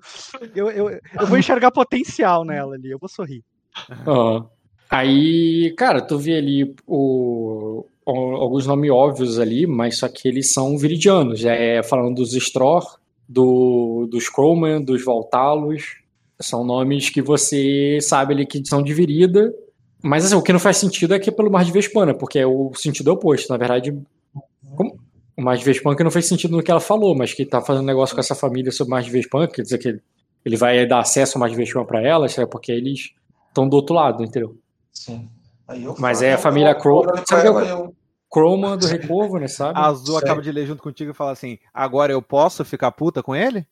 Eu, 0.55 0.69
eu, 0.69 0.89
eu 0.89 1.27
vou 1.27 1.37
enxergar 1.37 1.71
potencial 1.71 2.45
nela 2.45 2.75
ali, 2.75 2.91
eu 2.91 2.99
vou 2.99 3.09
sorrir. 3.09 3.43
Aham. 4.05 4.47
Aí, 4.89 5.73
cara, 5.75 5.99
tu 6.01 6.19
vê 6.19 6.37
ali 6.37 6.75
o, 6.85 7.85
ó- 8.05 8.35
alguns 8.35 8.67
nomes 8.67 8.91
óbvios 8.91 9.39
ali, 9.39 9.65
mas 9.65 9.97
só 9.97 10.07
que 10.07 10.27
eles 10.27 10.53
são 10.53 10.77
viridianos. 10.77 11.43
É, 11.43 11.81
falando 11.81 12.15
dos 12.17 12.33
Stror, 12.33 12.99
do, 13.27 14.07
dos 14.11 14.29
Croman, 14.29 14.81
dos 14.81 15.03
Voltalos. 15.03 15.97
São 16.39 16.63
nomes 16.63 17.09
que 17.09 17.21
você 17.21 17.97
sabe 18.01 18.33
ali 18.35 18.45
que 18.45 18.63
são 18.65 18.83
de 18.83 18.93
Virida. 18.93 19.51
Mas 20.03 20.25
assim, 20.25 20.35
o 20.35 20.41
que 20.41 20.51
não 20.51 20.59
faz 20.59 20.77
sentido 20.77 21.13
é 21.13 21.19
que 21.19 21.29
é 21.29 21.33
pelo 21.33 21.49
Mar 21.49 21.63
de 21.63 21.71
Vespana, 21.71 22.13
porque 22.13 22.37
é 22.37 22.45
o 22.45 22.71
sentido 22.75 23.09
é 23.09 23.13
oposto. 23.13 23.49
Na 23.49 23.57
verdade, 23.57 23.97
como- 24.75 24.99
o 25.37 25.41
Mar 25.41 25.57
de 25.57 25.63
Vespana 25.63 25.95
que 25.95 26.03
não 26.03 26.11
fez 26.11 26.25
sentido 26.25 26.55
no 26.55 26.61
que 26.61 26.69
ela 26.69 26.79
falou, 26.79 27.15
mas 27.15 27.33
que 27.33 27.45
tá 27.45 27.61
fazendo 27.61 27.85
negócio 27.85 28.13
com 28.13 28.19
essa 28.19 28.35
família 28.35 28.71
sobre 28.71 28.89
o 28.89 28.95
Mar 28.95 29.01
de 29.01 29.09
Vespana, 29.09 29.47
quer 29.47 29.61
dizer 29.61 29.77
que 29.77 29.99
ele 30.45 30.57
vai 30.57 30.85
dar 30.85 30.99
acesso 30.99 31.37
ao 31.37 31.39
Mar 31.39 31.49
de 31.49 31.55
Vespana 31.55 31.85
pra 31.85 32.01
elas, 32.01 32.37
é 32.37 32.45
porque 32.45 32.71
eles 32.71 33.11
estão 33.47 33.67
do 33.67 33.75
outro 33.77 33.95
lado, 33.95 34.23
entendeu? 34.23 34.57
Sim. 34.91 35.29
Aí 35.67 35.83
eu 35.85 35.95
Mas 35.97 36.19
falo, 36.19 36.29
é 36.29 36.33
a 36.33 36.37
família 36.37 36.75
Crow. 36.75 37.05
Sabe 37.25 37.47
ela, 37.47 37.61
eu- 37.61 37.67
eu- 37.67 37.95
Chroma 38.31 38.75
do 38.75 38.87
Recorvo, 38.87 39.37
né, 39.37 39.47
sabe? 39.47 39.77
A 39.79 39.85
Azul 39.85 40.17
acaba 40.17 40.41
de 40.41 40.51
ler 40.51 40.65
junto 40.65 40.81
contigo 40.83 41.11
e 41.11 41.13
fala 41.13 41.31
assim: 41.31 41.57
agora 41.73 42.11
eu 42.11 42.21
posso 42.21 42.65
ficar 42.65 42.91
puta 42.91 43.21
com 43.23 43.35
ele? 43.35 43.65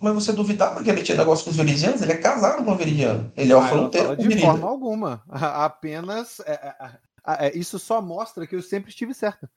Mas 0.00 0.14
você 0.14 0.32
duvidava 0.32 0.82
que 0.82 0.90
ele 0.90 1.02
tinha 1.02 1.18
negócio 1.18 1.44
com 1.44 1.50
os 1.50 1.56
veridianos? 1.56 2.00
Ele 2.02 2.12
é 2.12 2.16
casado 2.18 2.64
com 2.64 2.72
o 2.72 2.76
veridiano. 2.76 3.30
Ele 3.36 3.52
é 3.52 3.56
o 3.56 3.60
Ah, 3.60 3.68
fronteiro 3.68 4.12
o 4.12 4.16
de 4.16 4.38
forma 4.40 4.68
alguma. 4.68 5.22
Apenas. 5.28 6.40
é, 6.40 6.52
é, 6.52 6.98
é, 7.26 7.46
é, 7.48 7.56
isso 7.58 7.78
só 7.78 8.00
mostra 8.00 8.46
que 8.46 8.54
eu 8.56 8.62
sempre 8.62 8.90
estive 8.90 9.12
certa. 9.14 9.50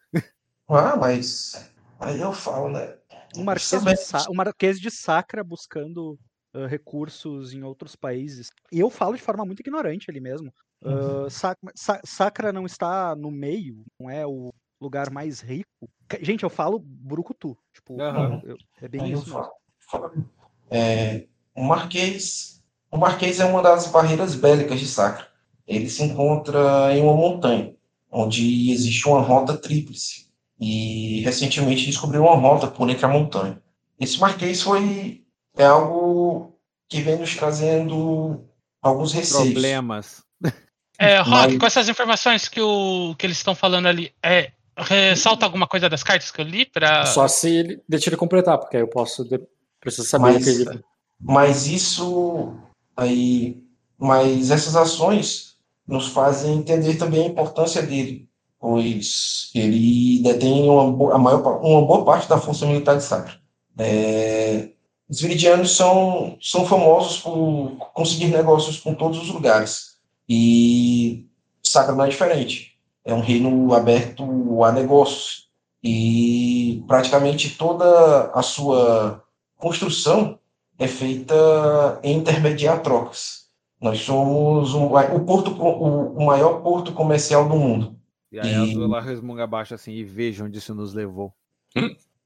Ah, 0.68 0.96
mas. 0.96 1.72
Aí 2.00 2.20
eu 2.20 2.34
falo, 2.34 2.70
né? 2.70 2.98
Um 3.36 3.44
marquês, 3.44 3.84
de, 3.84 3.96
Sa- 3.98 4.26
um 4.30 4.34
marquês 4.36 4.80
de 4.80 4.92
Sacra 4.92 5.44
buscando 5.44 6.20
ah, 6.54 6.68
recursos 6.68 7.54
em 7.54 7.64
outros 7.64 7.96
países. 7.96 8.50
E 8.72 8.80
eu 8.80 8.90
falo 8.90 9.16
de 9.16 9.22
forma 9.22 9.46
muito 9.46 9.60
ignorante 9.62 10.10
ali 10.10 10.20
mesmo. 10.20 10.52
Ah, 10.84 11.28
Sac- 11.30 11.60
Sa- 11.76 12.02
Sacra 12.04 12.52
não 12.52 12.66
está 12.66 13.16
no 13.16 13.30
meio, 13.32 13.84
não 14.00 14.10
é 14.10 14.26
o 14.26 14.50
lugar 14.82 15.12
mais 15.12 15.40
rico. 15.40 15.88
Gente, 16.22 16.44
eu 16.44 16.50
falo 16.50 16.80
brucutu. 16.80 17.56
Tipo, 17.74 18.02
Aham. 18.02 18.42
eu- 18.44 18.58
é 18.82 18.88
bem 18.88 19.02
Aí 19.02 19.12
eu 19.12 19.20
isso 19.20 19.30
falo, 19.30 19.46
falo. 19.46 19.60
É, 20.70 21.26
o 21.56 21.64
Marquês. 21.64 22.61
O 22.92 22.98
Marquês 22.98 23.40
é 23.40 23.45
uma 23.45 23.61
das 23.61 23.88
barreiras 23.88 24.36
bélicas 24.36 24.80
de 24.80 24.88
Sacra. 24.88 25.28
Ele 25.68 25.90
se 25.90 26.03
encontra 26.03 26.94
em 26.95 27.02
uma 27.02 27.14
montanha, 27.14 27.74
onde 28.11 28.72
existe 28.72 29.08
uma 29.08 29.22
rota 29.22 29.56
tríplice. 29.58 30.28
E 30.60 31.22
recentemente 31.22 31.86
descobriu 31.86 32.24
uma 32.24 32.36
rota 32.36 32.68
por 32.68 32.90
entre 32.90 33.06
a 33.06 33.10
montanha. 33.10 33.61
Esse 34.00 34.20
Marquês 34.20 34.61
foi 34.61 35.24
é 35.58 35.66
algo 35.66 36.58
que 36.90 37.02
vem 37.02 37.18
nos 37.18 37.36
trazendo 37.36 38.44
alguns 38.82 39.14
receios. 39.14 39.52
Problemas. 39.53 40.24
É, 41.00 41.18
Rock, 41.18 41.30
Mas- 41.53 41.58
com 41.58 41.66
essas 41.66 41.90
informações 41.90 42.48
que, 42.48 42.61
o, 42.61 43.16
que 43.18 43.26
eles 43.26 43.38
estão 43.38 43.56
falando 43.56 43.88
ali, 43.88 44.14
é, 44.24 44.52
ressalta 44.78 45.45
alguma 45.45 45.66
coisa 45.68 45.90
das 45.90 46.03
cartas 46.03 46.30
que 46.30 46.40
eu 46.40 46.45
li 46.45 46.66
pra. 46.66 47.06
Só 47.08 47.28
se 47.28 47.50
ele 47.50 47.82
deixa 47.90 48.10
ele 48.10 48.18
completar, 48.18 48.58
porque 48.60 48.78
aí 48.78 48.84
eu 48.84 48.88
posso. 48.88 49.24
de- 49.28 49.42
Preciso 49.82 50.08
saber 50.08 50.34
Mas, 50.34 50.42
o 50.42 50.45
que 50.45 50.50
ele. 50.50 50.84
mas 51.19 51.68
isso 51.68 52.56
aí, 52.95 53.64
mas 53.98 54.51
essas 54.51 54.76
ações 54.76 55.58
nos 55.88 56.08
fazem 56.08 56.58
entender 56.58 56.95
também 56.95 57.24
a 57.24 57.27
importância 57.27 57.82
dele, 57.82 58.30
pois 58.60 59.50
ele 59.56 60.22
detém 60.22 60.69
uma, 60.69 61.16
a 61.16 61.18
maior, 61.18 61.42
uma 61.61 61.82
boa 61.85 62.06
parte 62.06 62.30
da 62.30 62.38
força 62.38 62.66
militar 62.66 62.95
de 62.95 63.03
Sacra. 63.03 63.34
É, 63.77 64.69
os 65.10 65.19
viridianos 65.19 65.76
são, 65.76 66.38
são 66.40 66.66
famosos 66.66 67.19
por 67.19 67.76
conseguir 67.93 68.27
negócios 68.27 68.80
com 68.80 68.93
todos 68.93 69.19
os 69.19 69.30
lugares, 69.30 69.98
e 70.30 71.26
Sacra 71.64 71.95
não 71.95 72.06
é 72.06 72.10
diferente. 72.10 72.77
É 73.03 73.14
um 73.14 73.19
reino 73.19 73.74
aberto 73.74 74.64
a 74.64 74.72
negócios, 74.72 75.50
e 75.84 76.84
praticamente 76.88 77.58
toda 77.58 78.32
a 78.32 78.43
sua 78.43 79.24
construção 79.61 80.40
é 80.80 80.88
feita 80.88 81.99
em 82.03 82.17
intermediar 82.17 82.81
trocas. 82.81 83.45
Nós 83.80 83.99
somos 84.01 84.73
um- 84.73 84.88
o, 84.88 85.19
porto, 85.25 85.51
o, 85.51 86.17
o 86.17 86.25
maior 86.25 86.61
porto 86.61 86.91
comercial 86.93 87.48
do 87.48 87.56
mundo. 87.56 87.95
E 88.31 88.40
aí 88.40 88.51
E- 88.51 88.56
a 88.80 88.83
ela 88.83 89.01
resmunga 89.01 89.43
abaixo 89.43 89.73
assim 89.73 89.91
e 89.93 90.03
veja 90.03 90.43
onde 90.43 90.57
isso 90.57 90.73
nos 90.75 90.93
levou. 90.93 91.33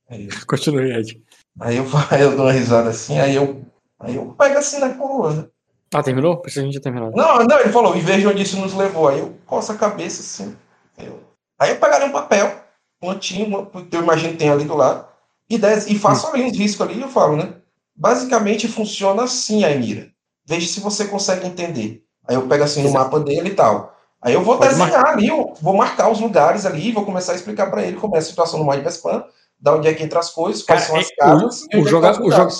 Aí, 0.09 0.27
Continue, 0.47 0.91
Ed. 0.91 1.21
aí 1.59 1.77
eu, 1.77 1.85
aí 2.09 2.21
eu 2.23 2.35
dou 2.35 2.45
uma 2.45 2.51
risada 2.51 2.89
assim, 2.89 3.19
aí 3.19 3.35
eu, 3.35 3.65
aí 3.99 4.15
eu 4.15 4.33
pego 4.37 4.57
assim 4.57 4.79
na 4.79 4.93
coroa. 4.93 5.33
né? 5.33 5.47
Ah, 5.93 6.03
terminou? 6.03 6.37
Precisa 6.37 6.61
a 6.61 6.65
gente 6.65 6.75
já 6.75 6.81
terminou. 6.81 7.11
Não, 7.11 7.37
não, 7.45 7.59
ele 7.59 7.71
falou, 7.71 7.95
e 7.95 8.01
veja 8.01 8.29
onde 8.29 8.41
isso 8.43 8.57
nos 8.59 8.73
levou. 8.73 9.07
Aí 9.07 9.19
eu 9.19 9.35
coço 9.45 9.71
a 9.71 9.77
cabeça 9.77 10.21
assim. 10.21 10.55
Eu- 10.97 11.21
aí 11.59 11.71
eu 11.71 11.79
pegaria 11.79 12.07
um 12.07 12.11
papel, 12.11 12.61
uma 13.01 13.15
tinta, 13.15 13.47
uma, 13.47 13.69
eu 13.91 14.01
imagino 14.01 14.33
que 14.33 14.39
tem 14.39 14.49
ali 14.49 14.65
do 14.65 14.75
lado, 14.75 15.07
e, 15.49 15.57
des, 15.57 15.87
e 15.87 15.97
faço 15.97 16.27
ali 16.27 16.43
uns 16.43 16.57
riscos 16.57 16.87
ali 16.87 16.99
e 16.99 17.01
eu 17.01 17.09
falo, 17.09 17.35
né? 17.37 17.53
Basicamente 17.95 18.67
funciona 18.67 19.23
assim, 19.23 19.63
Aimira. 19.63 20.09
Veja 20.45 20.67
se 20.67 20.79
você 20.79 21.05
consegue 21.05 21.47
entender. 21.47 22.03
Aí 22.27 22.35
eu 22.35 22.47
pego 22.47 22.63
assim 22.63 22.83
no 22.83 22.91
mapa 22.91 23.19
dele 23.19 23.49
e 23.49 23.53
tal. 23.55 23.95
Aí 24.21 24.33
eu 24.33 24.41
vou 24.41 24.57
Pode 24.57 24.69
desenhar 24.69 25.05
ali, 25.05 25.27
eu 25.27 25.53
vou 25.61 25.75
marcar 25.75 26.09
os 26.11 26.19
lugares 26.19 26.65
ali, 26.65 26.91
vou 26.91 27.05
começar 27.05 27.31
a 27.33 27.35
explicar 27.35 27.69
para 27.69 27.83
ele 27.83 27.97
como 27.97 28.15
é 28.15 28.19
a 28.19 28.21
situação 28.21 28.59
no 28.59 28.69
Mind 28.69 28.83
Vespan, 28.83 29.23
da 29.59 29.75
onde 29.75 29.87
é 29.87 29.93
que 29.93 30.03
entra 30.03 30.19
as 30.19 30.31
coisas, 30.31 30.63
quais 30.63 30.81
Cara, 30.87 30.91
são 30.93 30.99
as 30.99 31.07
é- 31.11 31.15
casas 31.15 31.61
o- 31.61 31.77
o 31.77 31.85
é 31.85 31.89
joga- 31.89 32.13
tá 32.13 32.21
o 32.23 32.31
joga-. 32.31 32.53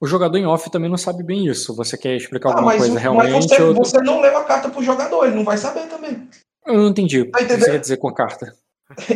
O 0.00 0.06
jogador 0.06 0.36
em 0.36 0.44
off 0.46 0.68
também 0.70 0.90
não 0.90 0.98
sabe 0.98 1.22
bem 1.22 1.46
isso. 1.46 1.74
Você 1.76 1.96
quer 1.96 2.16
explicar 2.16 2.48
Ah, 2.50 2.52
alguma 2.52 2.66
mas, 2.72 2.78
coisa 2.78 2.92
o- 2.92 2.94
mas 2.94 3.02
realmente? 3.02 3.48
você, 3.48 3.62
ou- 3.62 3.74
você 3.74 3.98
não 4.02 4.20
leva 4.20 4.40
a 4.40 4.44
carta 4.44 4.68
pro 4.68 4.82
jogador, 4.82 5.24
ele 5.24 5.36
não 5.36 5.44
vai 5.44 5.56
saber 5.56 5.86
também. 5.86 6.28
Eu 6.66 6.74
não 6.74 6.88
entendi. 6.88 7.20
O 7.22 7.30
que 7.32 7.44
você 7.46 7.70
quer 7.70 7.78
dizer 7.80 7.96
com 7.96 8.08
a 8.08 8.14
carta? 8.14 8.54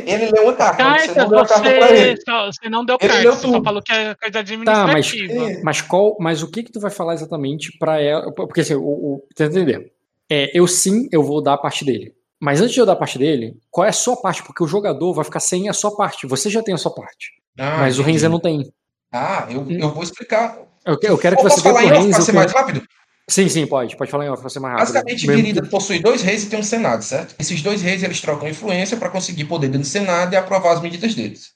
Ele 0.07 0.31
leu 0.31 0.48
a 0.50 0.52
carta, 0.55 0.98
você 0.98 1.15
não 1.20 1.28
deu 1.28 1.39
a 1.39 1.47
carta 1.47 1.62
pra 1.62 1.86
você, 1.89 1.94
ele. 1.94 2.20
só- 2.23 2.47
você 2.47 2.68
não 2.68 2.84
deu 2.84 2.98
Ele 3.00 3.08
carta, 3.12 3.32
você 3.32 3.48
só 3.48 3.62
falou 3.62 3.82
que 3.82 3.92
é 3.92 4.15
coisa 4.15 4.15
Tá, 4.15 4.86
mas, 4.86 5.07
administrativa. 5.07 5.50
É. 5.50 5.62
mas 5.62 5.81
qual, 5.81 6.16
mas 6.20 6.42
o 6.42 6.50
que 6.50 6.62
que 6.62 6.73
tu 6.73 6.81
vai 6.81 6.90
falar 6.90 7.15
exatamente 7.15 7.76
pra 7.78 8.00
ela? 8.00 8.32
Porque 8.32 8.60
assim, 8.60 8.74
o, 8.74 8.81
o, 8.82 9.24
tenta 9.34 9.57
entender. 9.58 9.92
É, 10.31 10.50
eu 10.58 10.66
sim, 10.66 11.08
eu 11.10 11.23
vou 11.23 11.42
dar 11.42 11.55
a 11.55 11.58
parte 11.58 11.84
dele. 11.84 12.12
Mas 12.40 12.60
antes 12.60 12.74
de 12.74 12.81
eu 12.81 12.86
dar 12.86 12.92
a 12.92 12.97
parte 12.97 13.18
dele, 13.18 13.57
qual 13.70 13.84
é 13.84 13.89
a 13.89 13.92
sua 13.92 14.16
parte? 14.20 14.42
Porque 14.44 14.62
o 14.62 14.66
jogador 14.66 15.12
vai 15.12 15.24
ficar 15.24 15.40
sem 15.40 15.68
a 15.68 15.73
sua 15.73 15.97
parte. 15.97 16.26
Você 16.26 16.48
já 16.48 16.62
tem 16.62 16.74
a 16.74 16.78
sua 16.78 16.94
parte. 16.94 17.32
Ah, 17.58 17.78
mas 17.81 17.98
o. 17.98 18.02
Renzer 18.02 18.31
não 18.31 18.39
tem. 18.39 18.70
Ah, 19.12 19.47
eu, 19.50 19.66
eu 19.70 19.90
vou 19.90 20.02
explicar. 20.02 20.58
Eu, 20.86 20.97
eu 21.02 21.18
quero 21.18 21.34
que 21.36 21.42
você 21.42 21.48
posso 21.48 21.62
dê 21.62 21.68
falar 21.70 21.81
pro 21.81 21.89
em 21.89 21.92
off 21.92 22.07
Renzer. 22.07 22.12
pra 22.15 22.20
o 22.20 22.24
ser 22.24 22.31
que- 22.32 22.36
mais 22.39 22.52
rápido? 22.52 22.82
Sim, 23.28 23.48
sim, 23.48 23.66
pode. 23.66 23.97
Pode 23.97 24.10
falar 24.10 24.24
em 24.24 24.31
off 24.31 24.48
ser 24.50 24.58
mais 24.58 24.73
rápido. 24.74 24.92
Basicamente, 24.94 25.26
Mesmo 25.26 25.42
Virida 25.42 25.62
que- 25.62 25.68
possui 25.68 25.98
dois 25.98 26.23
reis 26.23 26.44
e 26.44 26.48
tem 26.48 26.58
um 26.58 26.62
senado, 26.62 27.02
certo? 27.05 27.34
Esses 27.39 27.60
dois 27.62 27.82
reis, 27.82 28.02
eles 28.02 28.20
trocam 28.20 28.48
influência 28.48 28.97
para 28.97 29.10
conseguir 29.10 29.44
poder 29.44 29.66
dentro 29.68 29.82
do 29.82 29.86
senado 29.86 30.32
e 30.32 30.36
aprovar 30.36 30.73
as 30.73 30.81
medidas 30.81 31.15
deles. 31.15 31.52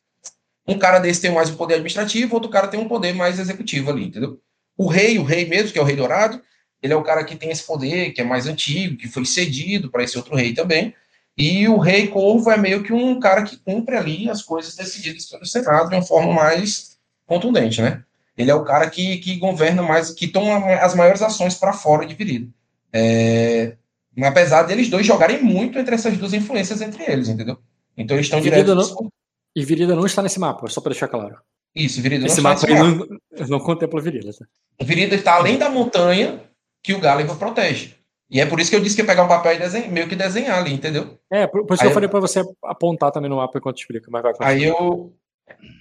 Um 0.68 0.78
cara 0.78 0.98
desse 0.98 1.20
tem 1.22 1.32
mais 1.32 1.48
o 1.50 1.56
poder 1.56 1.74
administrativo, 1.74 2.34
outro 2.34 2.50
cara 2.50 2.68
tem 2.68 2.78
um 2.78 2.86
poder 2.88 3.14
mais 3.14 3.38
executivo 3.38 3.90
ali, 3.90 4.04
entendeu? 4.04 4.38
O 4.76 4.86
rei, 4.86 5.18
o 5.18 5.24
rei 5.24 5.46
mesmo, 5.48 5.72
que 5.72 5.78
é 5.78 5.82
o 5.82 5.84
rei 5.84 5.96
dourado, 5.96 6.40
ele 6.82 6.92
é 6.92 6.96
o 6.96 7.02
cara 7.02 7.24
que 7.24 7.36
tem 7.36 7.50
esse 7.50 7.64
poder, 7.64 8.12
que 8.12 8.20
é 8.20 8.24
mais 8.24 8.46
antigo, 8.46 8.96
que 8.96 9.08
foi 9.08 9.24
cedido 9.24 9.90
para 9.90 10.04
esse 10.04 10.16
outro 10.16 10.36
rei 10.36 10.52
também. 10.52 10.94
E 11.38 11.66
o 11.68 11.78
rei 11.78 12.06
corvo 12.08 12.50
é 12.50 12.56
meio 12.58 12.82
que 12.82 12.92
um 12.92 13.18
cara 13.18 13.42
que 13.44 13.56
cumpre 13.56 13.96
ali 13.96 14.28
as 14.28 14.42
coisas 14.42 14.74
decididas 14.76 15.24
pelo 15.26 15.46
senado 15.46 15.88
de 15.88 15.94
uma 15.96 16.02
forma 16.02 16.32
mais 16.34 16.98
contundente, 17.26 17.80
né? 17.80 18.02
Ele 18.36 18.50
é 18.50 18.54
o 18.54 18.64
cara 18.64 18.88
que, 18.88 19.18
que 19.18 19.36
governa 19.36 19.82
mais, 19.82 20.10
que 20.10 20.26
toma 20.26 20.74
as 20.76 20.94
maiores 20.94 21.20
ações 21.22 21.54
para 21.54 21.72
fora 21.72 22.06
de 22.06 22.14
Virida. 22.14 22.48
É, 22.92 23.76
apesar 24.22 24.62
deles 24.62 24.88
dois 24.88 25.06
jogarem 25.06 25.42
muito 25.42 25.78
entre 25.78 25.94
essas 25.94 26.16
duas 26.16 26.32
influências 26.32 26.80
entre 26.80 27.04
eles, 27.10 27.28
entendeu? 27.28 27.58
Então 27.96 28.16
eles 28.16 28.26
estão 28.26 28.40
direto. 28.40 28.74
não- 28.74 29.10
E 29.54 29.64
Virida 29.64 29.94
não 29.94 30.06
está 30.06 30.22
nesse 30.22 30.38
mapa, 30.40 30.66
só 30.68 30.80
pra 30.80 30.90
deixar 30.92 31.08
claro. 31.08 31.36
Isso, 31.74 32.00
Virida 32.02 32.26
Esse 32.26 32.36
não 32.38 32.44
mapa 32.44 32.54
está 32.56 32.68
aí 32.68 32.74
nesse 32.82 32.98
mapa. 32.98 33.20
não, 33.38 33.46
não 33.48 33.60
contempla 33.60 34.00
Virida. 34.00 34.30
Tá? 34.32 34.46
Virida 34.82 35.14
está 35.14 35.34
além 35.34 35.58
da 35.58 35.68
montanha 35.70 36.42
que 36.82 36.92
o 36.94 37.00
Gáliva 37.00 37.34
protege. 37.36 37.94
E 38.30 38.40
é 38.40 38.46
por 38.46 38.58
isso 38.60 38.70
que 38.70 38.76
eu 38.76 38.80
disse 38.80 38.96
que 38.96 39.02
ia 39.02 39.06
pegar 39.06 39.24
um 39.24 39.28
papel 39.28 39.52
e 39.54 39.58
desenhar, 39.58 39.90
meio 39.90 40.08
que 40.08 40.16
desenhar 40.16 40.58
ali, 40.58 40.72
entendeu? 40.72 41.18
É, 41.30 41.46
por, 41.46 41.66
por 41.66 41.74
isso 41.74 41.82
Aí 41.82 41.86
que 41.86 41.86
eu 41.86 41.90
eu- 41.90 41.94
falei 41.94 42.08
pra 42.08 42.20
você 42.20 42.42
apontar 42.64 43.10
também 43.10 43.28
no 43.28 43.36
mapa 43.36 43.58
enquanto 43.58 43.78
explica, 43.78 44.08
mas 44.10 44.22
vai 44.22 44.32
Aí 44.40 44.64
eu. 44.64 45.12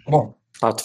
Bom, 0.06 0.34
Tá, 0.60 0.74
tu- 0.74 0.84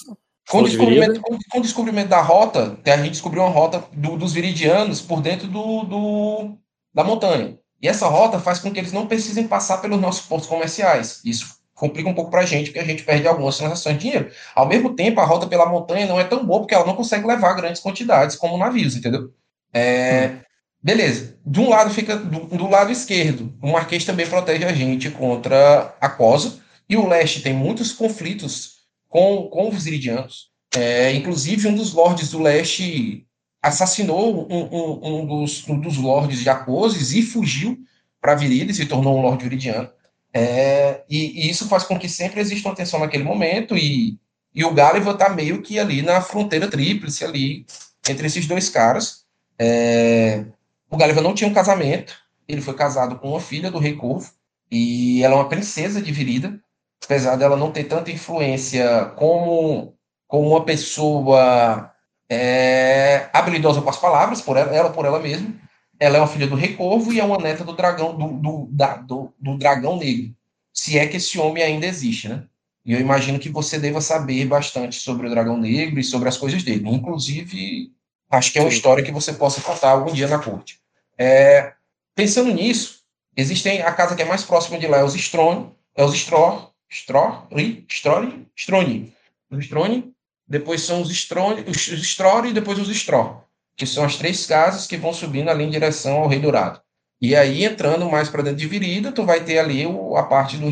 Com 0.48 0.58
o, 0.58 0.64
descobrimento, 0.64 1.06
Virida? 1.12 1.20
com, 1.20 1.38
com 1.50 1.58
o 1.58 1.62
descobrimento 1.62 2.08
da 2.08 2.20
rota, 2.20 2.78
a 2.84 2.96
gente 2.98 3.10
descobriu 3.10 3.42
uma 3.42 3.50
rota 3.50 3.84
do- 3.92 4.16
dos 4.16 4.32
viridianos 4.32 5.00
por 5.00 5.20
dentro 5.20 5.48
do, 5.48 5.82
do- 5.84 6.56
da 6.94 7.02
montanha. 7.02 7.58
E 7.82 7.88
essa 7.88 8.06
rota 8.06 8.38
faz 8.38 8.58
com 8.58 8.70
que 8.70 8.78
eles 8.78 8.92
não 8.92 9.06
precisem 9.06 9.46
passar 9.46 9.78
pelos 9.78 10.00
nossos 10.00 10.24
portos 10.26 10.48
comerciais. 10.48 11.20
Isso 11.24 11.56
complica 11.74 12.08
um 12.08 12.14
pouco 12.14 12.30
para 12.30 12.40
a 12.40 12.46
gente, 12.46 12.66
porque 12.70 12.78
a 12.78 12.84
gente 12.84 13.02
perde 13.02 13.26
algumas 13.28 13.58
transações 13.58 13.96
de 13.96 14.02
dinheiro. 14.02 14.30
Ao 14.54 14.66
mesmo 14.66 14.94
tempo, 14.94 15.20
a 15.20 15.24
rota 15.24 15.46
pela 15.46 15.66
montanha 15.66 16.06
não 16.06 16.18
é 16.18 16.24
tão 16.24 16.44
boa, 16.46 16.60
porque 16.60 16.74
ela 16.74 16.86
não 16.86 16.94
consegue 16.96 17.26
levar 17.26 17.52
grandes 17.54 17.82
quantidades 17.82 18.36
como 18.36 18.56
navios, 18.56 18.96
entendeu? 18.96 19.30
É, 19.74 20.36
Beleza. 20.82 21.36
De 21.44 21.58
um 21.60 21.68
lado 21.68 21.90
fica 21.90 22.16
do, 22.16 22.46
do 22.56 22.68
lado 22.70 22.92
esquerdo. 22.92 23.52
O 23.60 23.72
Marquês 23.72 24.04
também 24.04 24.26
protege 24.26 24.64
a 24.64 24.72
gente 24.72 25.10
contra 25.10 25.94
a 26.00 26.08
Cosa. 26.08 26.60
E 26.88 26.96
o 26.96 27.08
leste 27.08 27.42
tem 27.42 27.52
muitos 27.52 27.92
conflitos 27.92 28.75
com, 29.08 29.48
com 29.48 29.68
os 29.68 29.86
iridianos. 29.86 30.50
É, 30.74 31.12
inclusive, 31.12 31.68
um 31.68 31.74
dos 31.74 31.92
lords 31.92 32.30
do 32.30 32.40
leste 32.42 33.26
assassinou 33.62 34.46
um, 34.50 34.56
um- 34.56 35.20
um 35.20 35.26
dos, 35.26 35.66
um 35.68 35.80
dos 35.80 35.96
lords 35.96 36.40
de 36.40 36.48
Acoses 36.48 37.12
e 37.12 37.22
fugiu 37.22 37.78
para 38.20 38.34
Virida 38.34 38.70
e 38.70 38.74
se 38.74 38.86
tornou 38.86 39.16
um 39.18 39.22
lord 39.22 39.42
viridiano. 39.42 39.88
É, 40.32 41.02
e, 41.08 41.46
e, 41.46 41.50
isso 41.50 41.66
faz 41.68 41.84
com 41.84 41.98
que 41.98 42.08
sempre 42.08 42.40
exista 42.40 42.68
uma 42.68 42.74
tensão 42.74 43.00
naquele 43.00 43.24
momento, 43.24 43.76
e, 43.76 44.18
e 44.54 44.64
o 44.64 44.70
Gulliver 44.74 45.14
está 45.14 45.30
meio 45.30 45.62
que 45.62 45.78
ali 45.78 46.02
na 46.02 46.20
fronteira 46.20 46.68
tríplice, 46.68 47.24
ali, 47.24 47.64
entre 48.08 48.26
esses 48.26 48.46
dois 48.46 48.68
caras. 48.68 49.24
É, 49.58 50.44
o 50.90 50.96
Gulliver 50.96 51.22
não 51.22 51.34
tinha 51.34 51.48
um 51.48 51.54
casamento, 51.54 52.14
ele 52.46 52.60
foi 52.60 52.74
casado 52.74 53.18
com 53.18 53.30
uma 53.30 53.40
filha 53.40 53.70
do 53.70 53.78
Rei 53.78 53.94
Corvo, 53.94 54.30
e 54.70 55.22
ela 55.22 55.34
é 55.34 55.38
uma 55.38 55.48
princesa 55.48 56.02
de 56.02 56.12
Virida, 56.12 56.60
apesar 57.06 57.36
dela 57.36 57.56
não 57.56 57.70
ter 57.70 57.84
tanta 57.84 58.10
influência 58.10 59.06
como, 59.16 59.94
como 60.26 60.50
uma 60.50 60.64
pessoa 60.64 61.90
é, 62.28 63.30
habilidosa 63.32 63.80
com 63.80 63.88
as 63.88 63.96
palavras, 63.96 64.40
por 64.40 64.56
ela, 64.56 64.74
ela, 64.74 64.90
por 64.90 65.06
ela 65.06 65.20
mesma. 65.20 65.54
Ela 65.98 66.18
é 66.18 66.20
uma 66.20 66.26
filha 66.26 66.46
do 66.46 66.56
Rei 66.56 66.74
Corvo 66.74 67.12
e 67.12 67.20
é 67.20 67.24
uma 67.24 67.38
neta 67.38 67.64
do 67.64 67.72
dragão 67.72 68.14
do, 68.14 68.28
do, 68.32 68.68
da, 68.70 68.96
do, 68.96 69.32
do 69.38 69.56
dragão 69.56 69.96
negro. 69.96 70.34
Se 70.72 70.98
é 70.98 71.06
que 71.06 71.16
esse 71.16 71.38
homem 71.38 71.62
ainda 71.62 71.86
existe, 71.86 72.28
né? 72.28 72.44
E 72.84 72.92
eu 72.92 73.00
imagino 73.00 73.38
que 73.38 73.48
você 73.48 73.78
deva 73.78 74.00
saber 74.00 74.44
bastante 74.44 74.96
sobre 74.96 75.26
o 75.26 75.30
dragão 75.30 75.56
negro 75.56 75.98
e 75.98 76.04
sobre 76.04 76.28
as 76.28 76.36
coisas 76.36 76.62
dele. 76.62 76.88
Inclusive, 76.88 77.90
acho 78.30 78.52
que 78.52 78.58
é 78.58 78.62
uma 78.62 78.70
Sim. 78.70 78.76
história 78.76 79.02
que 79.02 79.10
você 79.10 79.32
possa 79.32 79.60
contar 79.60 79.90
algum 79.90 80.12
dia 80.12 80.28
na 80.28 80.38
corte. 80.38 80.78
É, 81.18 81.72
pensando 82.14 82.52
nisso, 82.52 83.00
existem 83.36 83.80
a 83.80 83.92
casa 83.92 84.14
que 84.14 84.22
é 84.22 84.26
mais 84.26 84.44
próxima 84.44 84.78
de 84.78 84.86
lá 84.86 84.98
é 84.98 85.04
os 85.04 85.14
Strone, 85.14 85.70
é 85.96 86.04
os 86.04 86.14
Stror, 86.14 86.70
Stror, 86.88 87.46
Strone, 87.88 88.48
Strone, 88.56 89.12
os 89.50 89.64
Strone, 89.64 90.12
depois 90.46 90.82
são 90.82 91.02
os 91.02 91.10
Strone, 91.10 91.64
os 91.68 91.88
Stror 91.88 92.46
e 92.46 92.52
depois 92.52 92.78
os 92.78 92.88
Stror, 92.88 93.42
que 93.76 93.86
são 93.86 94.04
as 94.04 94.16
três 94.16 94.46
casas 94.46 94.86
que 94.86 94.96
vão 94.96 95.12
subindo 95.12 95.50
ali 95.50 95.64
em 95.64 95.70
direção 95.70 96.18
ao 96.18 96.28
Rei 96.28 96.38
Dourado. 96.38 96.80
E 97.20 97.34
aí, 97.34 97.64
entrando 97.64 98.08
mais 98.10 98.28
para 98.28 98.42
dentro 98.42 98.58
de 98.58 98.66
Virida, 98.66 99.10
tu 99.10 99.24
vai 99.24 99.42
ter 99.42 99.58
ali 99.58 99.86
o, 99.86 100.16
a 100.16 100.24
parte 100.24 100.56
do 100.56 100.70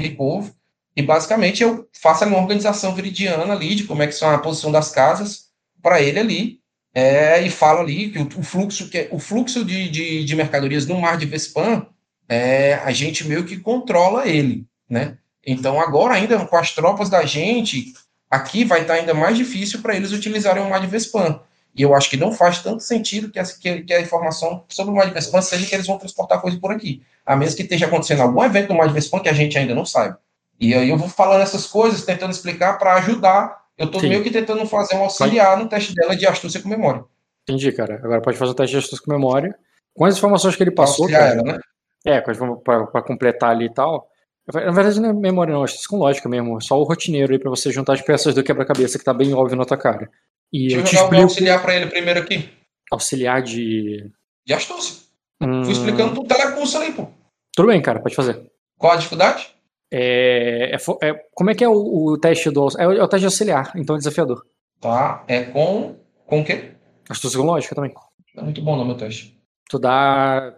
Rei 0.00 0.14
Povo, 0.14 0.54
e 0.96 1.02
basicamente 1.02 1.62
eu 1.62 1.88
faço 1.92 2.24
uma 2.24 2.38
organização 2.38 2.94
viridiana 2.94 3.52
ali, 3.52 3.74
de 3.74 3.84
como 3.84 4.02
é 4.02 4.06
que 4.06 4.12
são 4.12 4.30
a 4.30 4.38
posição 4.38 4.70
das 4.70 4.90
casas, 4.90 5.50
para 5.82 6.00
ele 6.00 6.18
ali, 6.18 6.60
é, 6.94 7.42
e 7.42 7.50
falo 7.50 7.80
ali 7.80 8.10
que 8.10 8.18
o, 8.18 8.40
o 8.40 8.42
fluxo, 8.42 8.88
que, 8.88 9.08
o 9.10 9.18
fluxo 9.18 9.64
de, 9.64 9.88
de, 9.88 10.24
de, 10.24 10.36
mercadorias 10.36 10.86
no 10.86 11.00
mar 11.00 11.16
de 11.16 11.26
Vespan, 11.26 11.86
é, 12.28 12.74
a 12.74 12.92
gente 12.92 13.26
meio 13.26 13.44
que 13.44 13.58
controla 13.58 14.28
ele, 14.28 14.66
né? 14.88 15.18
Então, 15.46 15.80
agora, 15.80 16.14
ainda 16.14 16.44
com 16.46 16.56
as 16.56 16.72
tropas 16.72 17.08
da 17.08 17.24
gente, 17.24 17.94
aqui 18.30 18.64
vai 18.64 18.82
estar 18.82 18.94
ainda 18.94 19.14
mais 19.14 19.36
difícil 19.36 19.80
para 19.80 19.94
eles 19.94 20.12
utilizarem 20.12 20.62
o 20.62 20.70
mar 20.70 20.80
de 20.80 20.86
Vespan. 20.86 21.40
E 21.74 21.82
eu 21.82 21.94
acho 21.94 22.08
que 22.08 22.16
não 22.16 22.32
faz 22.32 22.62
tanto 22.62 22.82
sentido 22.82 23.30
que 23.30 23.38
a, 23.38 23.44
que, 23.44 23.82
que 23.82 23.92
a 23.92 24.00
informação 24.00 24.64
sobre 24.68 24.92
o 24.92 24.96
mar 24.96 25.06
de 25.06 25.12
Vespan 25.12 25.42
seja 25.42 25.66
que 25.66 25.74
eles 25.74 25.86
vão 25.86 25.98
transportar 25.98 26.40
coisa 26.40 26.58
por 26.58 26.70
aqui. 26.72 27.02
A 27.26 27.34
menos 27.34 27.54
que 27.54 27.62
esteja 27.62 27.86
acontecendo 27.86 28.22
algum 28.22 28.44
evento 28.44 28.68
no 28.70 28.78
mar 28.78 28.86
de 28.86 28.94
Vespan 28.94 29.18
que 29.18 29.28
a 29.28 29.32
gente 29.32 29.58
ainda 29.58 29.74
não 29.74 29.84
saiba. 29.84 30.18
E 30.60 30.72
aí 30.72 30.88
eu 30.88 30.96
vou 30.96 31.08
falando 31.08 31.42
essas 31.42 31.66
coisas, 31.66 32.04
tentando 32.04 32.30
explicar 32.30 32.78
para 32.78 32.94
ajudar. 32.94 33.64
Eu 33.76 33.86
estou 33.86 34.00
meio 34.02 34.22
que 34.22 34.30
tentando 34.30 34.64
fazer 34.66 34.94
um 34.94 35.02
auxiliar 35.02 35.58
no 35.58 35.68
teste 35.68 35.92
dela 35.94 36.14
de 36.14 36.26
astúcia 36.26 36.62
com 36.62 36.68
memória. 36.68 37.04
Entendi, 37.42 37.72
cara. 37.72 37.96
Agora 37.96 38.22
pode 38.22 38.38
fazer 38.38 38.52
o 38.52 38.54
teste 38.54 38.72
de 38.72 38.78
astúcia 38.78 39.04
com 39.04 39.10
memória. 39.10 39.54
Com 39.92 40.04
as 40.04 40.16
informações 40.16 40.54
que 40.54 40.62
ele 40.62 40.70
passou. 40.70 41.08
Cara, 41.08 41.32
ela, 41.32 41.42
né? 41.42 41.58
É, 42.06 42.20
para 42.20 43.02
completar 43.02 43.50
ali 43.50 43.66
e 43.66 43.74
tal. 43.74 44.08
Na 44.52 44.70
verdade, 44.72 45.00
não 45.00 45.10
é 45.10 45.12
memória, 45.12 45.54
não, 45.54 45.64
acho 45.64 45.78
que 45.78 45.84
é 45.84 45.88
com 45.88 45.96
lógica 45.96 46.28
mesmo. 46.28 46.60
Só 46.60 46.78
o 46.78 46.84
rotineiro 46.84 47.32
aí 47.32 47.38
pra 47.38 47.50
você 47.50 47.70
juntar 47.70 47.94
as 47.94 48.02
peças 48.02 48.34
do 48.34 48.42
quebra-cabeça 48.42 48.98
que 48.98 49.04
tá 49.04 49.14
bem 49.14 49.32
óbvio 49.32 49.56
na 49.56 49.64
tua 49.64 49.78
cara. 49.78 50.10
E 50.52 50.68
Deixa 50.68 50.76
eu, 50.76 50.80
eu 50.80 50.86
jogar 50.86 51.02
explico... 51.02 51.22
auxiliar 51.22 51.62
pra 51.62 51.74
ele 51.74 51.86
primeiro 51.86 52.20
aqui. 52.20 52.48
Auxiliar 52.90 53.42
de. 53.42 54.10
De 54.46 54.52
astúcia. 54.52 55.02
Hum... 55.40 55.64
Fui 55.64 55.72
explicando 55.72 56.14
tudo 56.14 56.28
telecurso 56.28 56.76
ali, 56.76 56.92
pô. 56.92 57.08
Tudo 57.56 57.68
bem, 57.68 57.80
cara, 57.80 58.00
pode 58.00 58.14
fazer. 58.14 58.50
Qual 58.78 58.92
a 58.92 58.96
dificuldade? 58.96 59.48
É, 59.90 60.72
é, 60.74 61.08
é 61.08 61.14
como 61.32 61.50
é 61.50 61.54
que 61.54 61.64
é 61.64 61.68
o, 61.68 61.72
o 61.72 62.18
teste 62.18 62.50
do. 62.50 62.68
É 62.78 62.86
o, 62.86 62.92
é 62.92 63.02
o, 63.02 63.08
teste 63.08 63.20
de 63.20 63.26
auxiliar, 63.26 63.72
então 63.76 63.94
é 63.94 63.98
desafiador. 63.98 64.44
Tá, 64.80 65.24
é 65.26 65.44
com. 65.44 65.96
Com 66.26 66.40
o 66.40 66.44
quê? 66.44 66.72
Astúcia 67.08 67.38
com 67.38 67.46
lógica 67.46 67.74
também. 67.74 67.94
É 68.36 68.42
muito 68.42 68.60
bom 68.60 68.76
no 68.76 68.84
meu 68.84 68.96
teste. 68.96 69.38
Tu 69.70 69.78
dá 69.78 70.54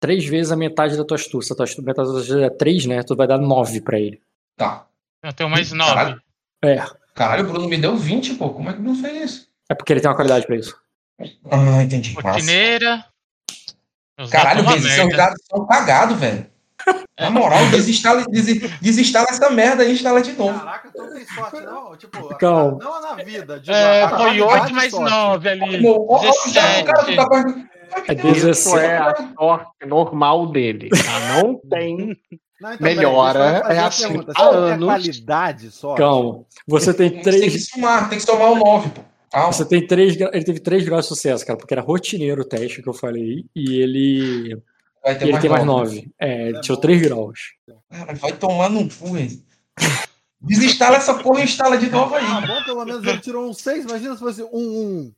três 0.00 0.24
vezes 0.24 0.52
a 0.52 0.56
metade 0.56 0.96
da 0.96 1.04
tua 1.04 1.16
astúcia. 1.16 1.52
A 1.52 1.56
tua 1.56 1.64
astúcia, 1.64 1.84
metade 1.84 2.08
da 2.08 2.14
tua 2.14 2.22
astúcia 2.22 2.46
é 2.46 2.50
três, 2.50 2.86
né? 2.86 3.02
Tu 3.02 3.16
vai 3.16 3.26
dar 3.26 3.38
nove 3.38 3.80
pra 3.80 3.98
ele. 3.98 4.20
Tá. 4.56 4.86
Eu 5.22 5.32
tenho 5.32 5.50
mais 5.50 5.72
nove. 5.72 5.94
Caralho. 5.94 6.22
É. 6.64 6.84
Caralho, 7.14 7.44
o 7.44 7.52
Bruno 7.52 7.68
me 7.68 7.76
deu 7.76 7.96
20, 7.96 8.34
pô. 8.34 8.50
Como 8.50 8.70
é 8.70 8.72
que 8.72 8.80
não 8.80 8.94
fez 8.94 9.30
isso? 9.30 9.48
É 9.68 9.74
porque 9.74 9.92
ele 9.92 10.00
tem 10.00 10.08
uma 10.08 10.16
qualidade 10.16 10.46
pra 10.46 10.56
isso. 10.56 10.76
Ah, 11.50 11.82
entendi. 11.82 12.14
Rotineira. 12.14 13.04
Caralho, 14.30 14.68
esses 14.76 14.92
seus 14.92 15.16
dados 15.16 15.40
são 15.48 15.66
cagados, 15.66 16.18
velho. 16.18 16.46
Na 17.18 17.30
moral, 17.30 17.66
desinstala, 17.70 18.24
desinstala 18.80 19.26
essa 19.28 19.50
merda 19.50 19.84
e 19.84 19.92
instala 19.92 20.22
de 20.22 20.32
novo. 20.34 20.58
Caraca, 20.58 20.90
tu 20.92 21.12
tem 21.12 21.26
sorte, 21.26 21.60
não? 21.60 21.96
Tipo, 21.96 22.28
Calma. 22.38 22.78
não 22.80 23.02
na 23.02 23.14
vida. 23.22 23.60
É, 23.66 24.08
foi 24.08 24.40
8 24.40 24.74
mais 24.74 24.92
9 24.92 25.48
ali. 25.48 25.82
17. 25.82 26.60
É 26.60 27.77
17. 28.14 28.78
é 28.78 28.96
a 28.96 29.34
sorte 29.38 29.86
normal 29.86 30.46
dele. 30.50 30.88
Tá? 30.90 31.42
Não 31.42 31.60
tem 31.68 32.16
não, 32.60 32.74
então, 32.74 32.86
melhora. 32.86 33.62
é 33.68 33.78
assim. 33.78 34.20
Há 34.34 34.48
anos. 34.48 34.88
É 34.88 34.90
qualidade 34.90 35.70
só. 35.70 35.94
Calma. 35.94 36.44
Você 36.66 36.92
tem 36.92 37.22
três. 37.22 37.40
Tem 37.40 37.50
que 37.50 37.58
somar, 37.58 38.08
tem 38.08 38.18
que 38.18 38.24
somar 38.24 38.52
o 38.52 38.56
9, 38.56 38.90
pô. 38.90 39.00
Calma. 39.30 39.52
Você 39.52 39.64
tem 39.64 39.86
três. 39.86 40.16
Ele 40.16 40.44
teve 40.44 40.60
três 40.60 40.84
graus 40.84 41.04
de 41.04 41.08
sucesso, 41.08 41.46
cara, 41.46 41.58
porque 41.58 41.74
era 41.74 41.82
rotineiro 41.82 42.42
o 42.42 42.44
teste 42.44 42.82
que 42.82 42.88
eu 42.88 42.94
falei. 42.94 43.44
E 43.54 43.80
ele 43.80 44.62
Vai 45.02 45.16
ter 45.16 45.26
e 45.26 45.28
ele 45.30 45.38
tem 45.38 45.50
mais 45.50 45.64
9. 45.64 46.10
É, 46.18 46.48
ele 46.48 46.58
é 46.58 46.60
tirou 46.60 46.78
3 46.78 47.02
graus. 47.02 47.54
Cara, 47.90 48.14
vai 48.14 48.32
tomar 48.32 48.68
no 48.68 48.88
cu, 48.88 49.16
hein? 49.16 49.42
Desinstala 50.40 50.96
essa 50.96 51.14
porra 51.14 51.40
e 51.40 51.44
instala 51.44 51.76
de 51.76 51.90
novo 51.90 52.14
aí. 52.14 52.24
Ah, 52.24 52.40
bom, 52.46 52.64
pelo 52.64 52.84
menos 52.84 53.04
ele 53.04 53.18
tirou 53.18 53.48
um 53.48 53.52
6, 53.52 53.84
imagina 53.84 54.14
se 54.14 54.20
fosse 54.20 54.42
um 54.42 54.48
1. 54.52 55.12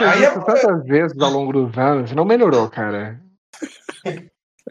Aí 0.00 0.24
é 0.24 0.30
tantas 0.30 0.86
vezes 0.86 1.18
ao 1.20 1.30
longo 1.30 1.52
dos 1.52 1.76
anos, 1.76 2.12
não 2.12 2.24
melhorou, 2.24 2.68
cara. 2.68 3.20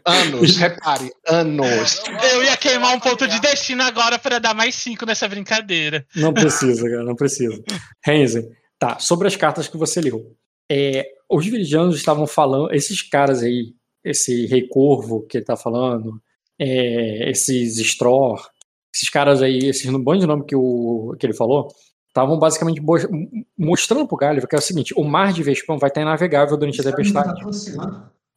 Anos, 0.04 0.56
repare, 0.58 1.12
anos. 1.26 2.02
Eu 2.32 2.42
ia 2.42 2.56
queimar 2.56 2.94
um 2.96 3.00
ponto 3.00 3.26
de 3.26 3.40
destino 3.40 3.82
agora 3.82 4.18
para 4.18 4.38
dar 4.38 4.54
mais 4.54 4.74
5 4.74 5.04
nessa 5.06 5.28
brincadeira. 5.28 6.06
Não 6.16 6.32
precisa, 6.32 6.88
cara, 6.88 7.04
não 7.04 7.14
precisa. 7.14 7.62
Renzen, 8.04 8.48
tá, 8.78 8.98
sobre 8.98 9.28
as 9.28 9.36
cartas 9.36 9.68
que 9.68 9.76
você 9.76 10.00
leu. 10.00 10.34
É, 10.70 11.06
os 11.30 11.44
viridianos 11.44 11.96
estavam 11.96 12.26
falando, 12.26 12.72
esses 12.72 13.02
caras 13.02 13.42
aí, 13.42 13.74
esse 14.04 14.46
Rei 14.46 14.68
Corvo 14.68 15.26
que 15.26 15.38
ele 15.38 15.44
tá 15.44 15.56
falando, 15.56 16.20
é, 16.58 17.30
esses 17.30 17.78
Stror, 17.78 18.48
esses 18.94 19.08
caras 19.08 19.42
aí, 19.42 19.58
esses 19.58 19.86
no 19.86 20.02
bando 20.02 20.20
de 20.20 20.26
nome 20.26 20.44
que, 20.44 20.56
o, 20.56 21.14
que 21.18 21.26
ele 21.26 21.34
falou, 21.34 21.68
estavam 22.18 22.38
basicamente 22.38 22.82
mostrando 23.56 24.06
pro 24.06 24.16
Gallifrey 24.16 24.48
que 24.48 24.56
é 24.56 24.58
o 24.58 24.62
seguinte: 24.62 24.94
o 24.96 25.04
mar 25.04 25.32
de 25.32 25.42
Vespão 25.42 25.78
vai 25.78 25.88
estar 25.88 26.00
inavegável 26.00 26.56
durante 26.56 26.80
a 26.80 26.84
tempestade. 26.84 27.40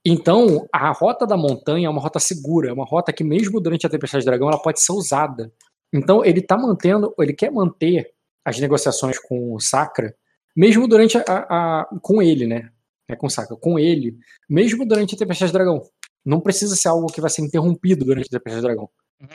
Então, 0.04 0.68
a 0.74 0.92
rota 0.92 1.28
da 1.28 1.38
montanha 1.38 1.88
é 1.88 1.90
uma 1.90 2.02
rota 2.02 2.20
segura, 2.20 2.70
é 2.70 2.74
uma 2.74 2.86
rota 2.86 3.14
que 3.14 3.24
mesmo 3.24 3.62
durante 3.62 3.86
a 3.86 3.90
tempestade 3.90 4.24
do 4.24 4.28
dragão 4.28 4.48
ela 4.48 4.62
pode 4.62 4.82
ser 4.82 4.94
usada. 4.94 5.52
Então, 5.94 6.26
ele 6.26 6.42
tá 6.42 6.58
mantendo, 6.58 7.14
ele 7.20 7.34
quer 7.34 7.52
manter 7.52 8.12
as 8.44 8.60
negociações 8.60 9.20
com 9.20 9.54
o 9.54 9.60
Sacra, 9.60 10.16
mesmo 10.56 10.88
durante 10.88 11.18
a, 11.18 11.24
a, 11.28 11.82
a 11.82 11.90
com 12.02 12.20
ele, 12.22 12.48
né? 12.48 12.72
é, 13.12 13.16
com 13.16 13.30
Saka, 13.30 13.56
com 13.56 13.78
ele, 13.78 14.18
mesmo 14.50 14.86
durante 14.86 15.16
a 15.16 15.18
Tempestade 15.18 15.52
Dragão. 15.52 15.82
Não 16.24 16.40
precisa 16.40 16.76
ser 16.76 16.88
algo 16.88 17.08
que 17.08 17.22
vai 17.22 17.30
ser 17.30 17.42
interrompido 17.42 18.06
durante 18.06 18.28
a 18.28 18.40
Tempestade 18.40 18.62
Dragão. 18.62 18.90
Uhum. 19.20 19.28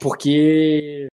Porque 0.00 1.08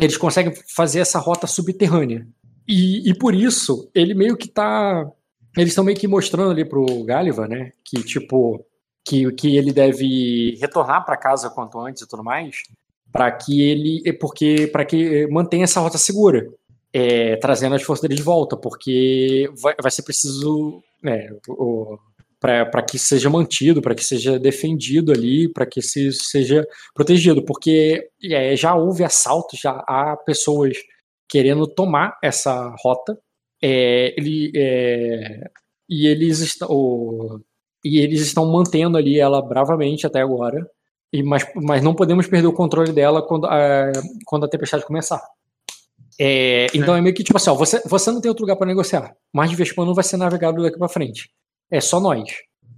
eles 0.00 0.16
conseguem 0.16 0.52
fazer 0.74 1.00
essa 1.00 1.18
rota 1.18 1.46
subterrânea. 1.46 2.26
E, 2.66 3.10
e 3.10 3.14
por 3.14 3.34
isso, 3.34 3.90
ele 3.94 4.14
meio 4.14 4.36
que 4.36 4.48
tá. 4.48 5.10
Eles 5.56 5.70
estão 5.70 5.84
meio 5.84 5.98
que 5.98 6.06
mostrando 6.06 6.50
ali 6.50 6.64
pro 6.64 7.04
Galiva, 7.04 7.48
né? 7.48 7.72
Que, 7.84 8.02
tipo, 8.02 8.64
que, 9.04 9.32
que 9.32 9.56
ele 9.56 9.72
deve 9.72 10.56
retornar 10.60 11.04
para 11.04 11.16
casa 11.16 11.50
quanto 11.50 11.80
antes 11.80 12.02
e 12.02 12.08
tudo 12.08 12.22
mais, 12.22 12.62
para 13.10 13.30
que 13.32 13.62
ele. 13.62 14.12
Porque. 14.14 14.68
para 14.68 14.84
que 14.84 15.26
mantenha 15.28 15.64
essa 15.64 15.80
rota 15.80 15.98
segura. 15.98 16.46
É, 16.90 17.36
trazendo 17.36 17.74
as 17.74 17.82
forças 17.82 18.00
dele 18.00 18.14
de 18.14 18.22
volta, 18.22 18.56
porque 18.56 19.50
vai, 19.60 19.74
vai 19.80 19.90
ser 19.90 20.02
preciso 20.02 20.82
né, 21.02 21.28
para 22.40 22.82
que 22.82 22.98
seja 22.98 23.28
mantido, 23.28 23.82
para 23.82 23.94
que 23.94 24.04
seja 24.04 24.38
defendido 24.38 25.12
ali, 25.12 25.52
para 25.52 25.66
que 25.66 25.82
se, 25.82 26.12
seja 26.12 26.66
protegido, 26.94 27.44
porque 27.44 28.08
é, 28.22 28.54
já 28.56 28.74
houve 28.74 29.02
assaltos, 29.02 29.58
já 29.58 29.72
há 29.88 30.16
pessoas 30.16 30.76
querendo 31.28 31.66
tomar 31.66 32.16
essa 32.22 32.74
rota, 32.82 33.18
é, 33.62 34.14
ele, 34.16 34.52
é, 34.54 35.50
e 35.88 36.06
eles 36.06 36.38
estão 36.38 37.42
e 37.84 37.98
eles 37.98 38.20
estão 38.20 38.44
mantendo 38.50 38.96
ali 38.96 39.18
ela 39.20 39.40
bravamente 39.40 40.06
até 40.06 40.20
agora, 40.20 40.68
e, 41.12 41.22
mas, 41.22 41.46
mas 41.54 41.82
não 41.82 41.94
podemos 41.94 42.26
perder 42.26 42.46
o 42.46 42.52
controle 42.52 42.92
dela 42.92 43.22
quando 43.22 43.46
a, 43.46 43.92
quando 44.26 44.44
a 44.44 44.48
tempestade 44.48 44.84
começar. 44.84 45.22
É, 46.20 46.66
então 46.74 46.94
é. 46.94 46.98
é 46.98 47.00
meio 47.00 47.14
que 47.14 47.22
tipo 47.22 47.36
assim, 47.36 47.50
ó, 47.50 47.54
você, 47.54 47.80
você 47.86 48.10
não 48.10 48.20
tem 48.20 48.28
outro 48.28 48.42
lugar 48.42 48.56
para 48.56 48.66
negociar. 48.66 49.14
Mas 49.32 49.50
de 49.50 49.56
Vespan 49.56 49.84
não 49.84 49.94
vai 49.94 50.04
ser 50.04 50.16
navegado 50.16 50.62
daqui 50.62 50.78
para 50.78 50.88
frente. 50.88 51.30
É 51.70 51.80
só 51.80 52.00
nós. 52.00 52.30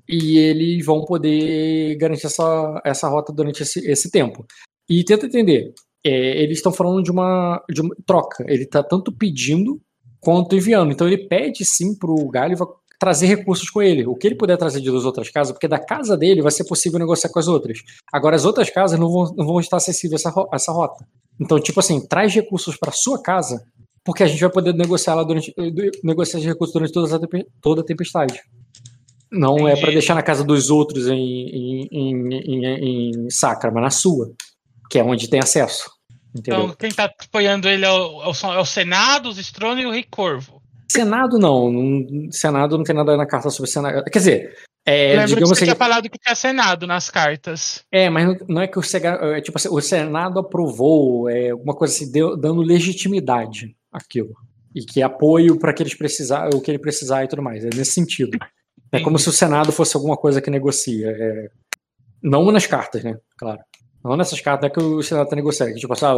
E 0.08 0.38
eles 0.38 0.84
vão 0.84 1.04
poder 1.04 1.96
garantir 1.96 2.26
essa, 2.26 2.80
essa 2.84 3.08
rota 3.08 3.32
durante 3.32 3.62
esse, 3.62 3.78
esse 3.88 4.10
tempo. 4.10 4.44
E 4.88 5.04
tenta 5.04 5.26
entender. 5.26 5.72
É, 6.04 6.42
eles 6.42 6.58
estão 6.58 6.72
falando 6.72 7.02
de 7.02 7.10
uma, 7.10 7.62
de 7.70 7.80
uma 7.80 7.94
troca. 8.04 8.44
Ele 8.48 8.66
tá 8.66 8.82
tanto 8.82 9.12
pedindo 9.12 9.80
quanto 10.20 10.56
enviando. 10.56 10.92
Então 10.92 11.06
ele 11.06 11.28
pede 11.28 11.64
sim 11.64 11.96
pro 11.96 12.28
Gáliva 12.28 12.66
trazer 13.00 13.26
recursos 13.26 13.70
com 13.70 13.80
ele. 13.80 14.06
O 14.06 14.14
que 14.14 14.26
ele 14.26 14.34
puder 14.34 14.58
trazer 14.58 14.80
de 14.80 14.90
duas 14.90 15.06
outras 15.06 15.30
casas, 15.30 15.52
porque 15.52 15.66
da 15.66 15.78
casa 15.78 16.16
dele 16.16 16.42
vai 16.42 16.52
ser 16.52 16.64
possível 16.64 16.98
negociar 16.98 17.30
com 17.30 17.38
as 17.38 17.48
outras. 17.48 17.78
Agora, 18.12 18.36
as 18.36 18.44
outras 18.44 18.68
casas 18.68 19.00
não 19.00 19.10
vão, 19.10 19.34
não 19.34 19.46
vão 19.46 19.58
estar 19.58 19.78
acessíveis 19.78 20.26
a 20.26 20.28
essa, 20.28 20.46
essa 20.52 20.72
rota. 20.72 21.04
Então, 21.40 21.58
tipo 21.58 21.80
assim, 21.80 22.06
traz 22.06 22.34
recursos 22.34 22.76
para 22.76 22.92
sua 22.92 23.20
casa, 23.22 23.64
porque 24.04 24.22
a 24.22 24.26
gente 24.26 24.40
vai 24.40 24.50
poder 24.50 24.74
negociar 24.74 25.14
lá 25.14 25.22
durante 25.22 25.54
negociar 26.04 26.40
de 26.40 26.46
recursos 26.46 26.74
durante 26.74 26.92
toda 26.92 27.16
a, 27.16 27.28
toda 27.62 27.80
a 27.80 27.84
tempestade. 27.84 28.38
Não 29.30 29.56
é 29.68 29.72
Entendi. 29.72 29.80
para 29.80 29.90
deixar 29.92 30.14
na 30.14 30.22
casa 30.22 30.42
dos 30.42 30.70
outros 30.70 31.06
em, 31.06 31.14
em, 31.14 31.88
em, 31.90 32.34
em, 32.34 33.10
em 33.26 33.30
Sacra, 33.30 33.70
mas 33.70 33.82
na 33.82 33.90
sua, 33.90 34.32
que 34.90 34.98
é 34.98 35.04
onde 35.04 35.28
tem 35.30 35.38
acesso. 35.40 35.90
Entendeu? 36.34 36.64
Então, 36.64 36.76
quem 36.76 36.90
tá 36.90 37.04
apoiando 37.04 37.68
ele 37.68 37.84
é 37.84 37.90
o, 37.90 38.22
é 38.22 38.28
o- 38.28 38.52
é 38.54 38.58
o 38.60 38.64
Senado, 38.64 39.28
os 39.28 39.38
Strone 39.38 39.82
e 39.82 39.86
o 39.86 39.90
Rei 39.90 40.04
Corvo. 40.08 40.60
Senado 40.90 41.38
não, 41.38 41.70
não- 41.70 42.32
Senado 42.32 42.76
não 42.76 42.84
tem 42.84 42.94
nada 42.94 43.16
na 43.16 43.26
carta 43.26 43.50
sobre 43.50 43.70
Senado. 43.70 44.04
Quer 44.04 44.18
dizer, 44.18 44.56
é, 44.84 45.14
Lembra 45.14 45.36
que 45.36 45.40
você 45.42 45.52
assim, 45.52 45.64
tinha 45.66 45.76
falado 45.76 46.08
que 46.10 46.18
tinha 46.18 46.34
Senado 46.34 46.86
nas 46.86 47.08
cartas. 47.10 47.84
É, 47.92 48.08
mas 48.10 48.36
não- 48.48 48.60
é 48.60 48.66
que 48.66 48.78
o, 48.78 48.82
é, 49.34 49.40
tipo 49.40 49.56
assim, 49.58 49.68
o 49.68 49.80
Senado 49.80 50.40
aprovou, 50.40 51.28
é 51.28 51.50
alguma 51.50 51.74
coisa 51.74 51.94
assim, 51.94 52.10
deu- 52.10 52.36
dando 52.36 52.62
legitimidade 52.62 53.76
àquilo. 53.92 54.34
E 54.74 54.82
que 54.84 55.02
apoio 55.02 55.56
para 55.58 55.72
que 55.72 55.82
eles 55.82 55.94
precisar, 55.94 56.48
o 56.54 56.60
que 56.60 56.70
ele 56.70 56.78
precisar 56.78 57.24
e 57.24 57.28
tudo 57.28 57.42
mais. 57.42 57.64
É 57.64 57.70
nesse 57.74 57.92
sentido. 57.92 58.36
É 58.92 59.00
como 59.00 59.18
se 59.18 59.28
o 59.28 59.32
Senado 59.32 59.70
fosse 59.72 59.96
alguma 59.96 60.16
coisa 60.16 60.40
que 60.40 60.50
negocia. 60.50 61.08
é, 61.08 61.50
não 62.22 62.50
nas 62.50 62.66
cartas, 62.66 63.02
né? 63.02 63.16
Claro. 63.38 63.60
Não 64.02 64.16
nessas 64.16 64.40
cartas, 64.40 64.62
não 64.62 64.68
é 64.68 64.70
que 64.70 64.80
o 64.80 65.02
Senado 65.02 65.24
está 65.24 65.36
negociando. 65.36 65.74
Tipo 65.74 65.92
assim, 65.92 66.06
ah, 66.06 66.14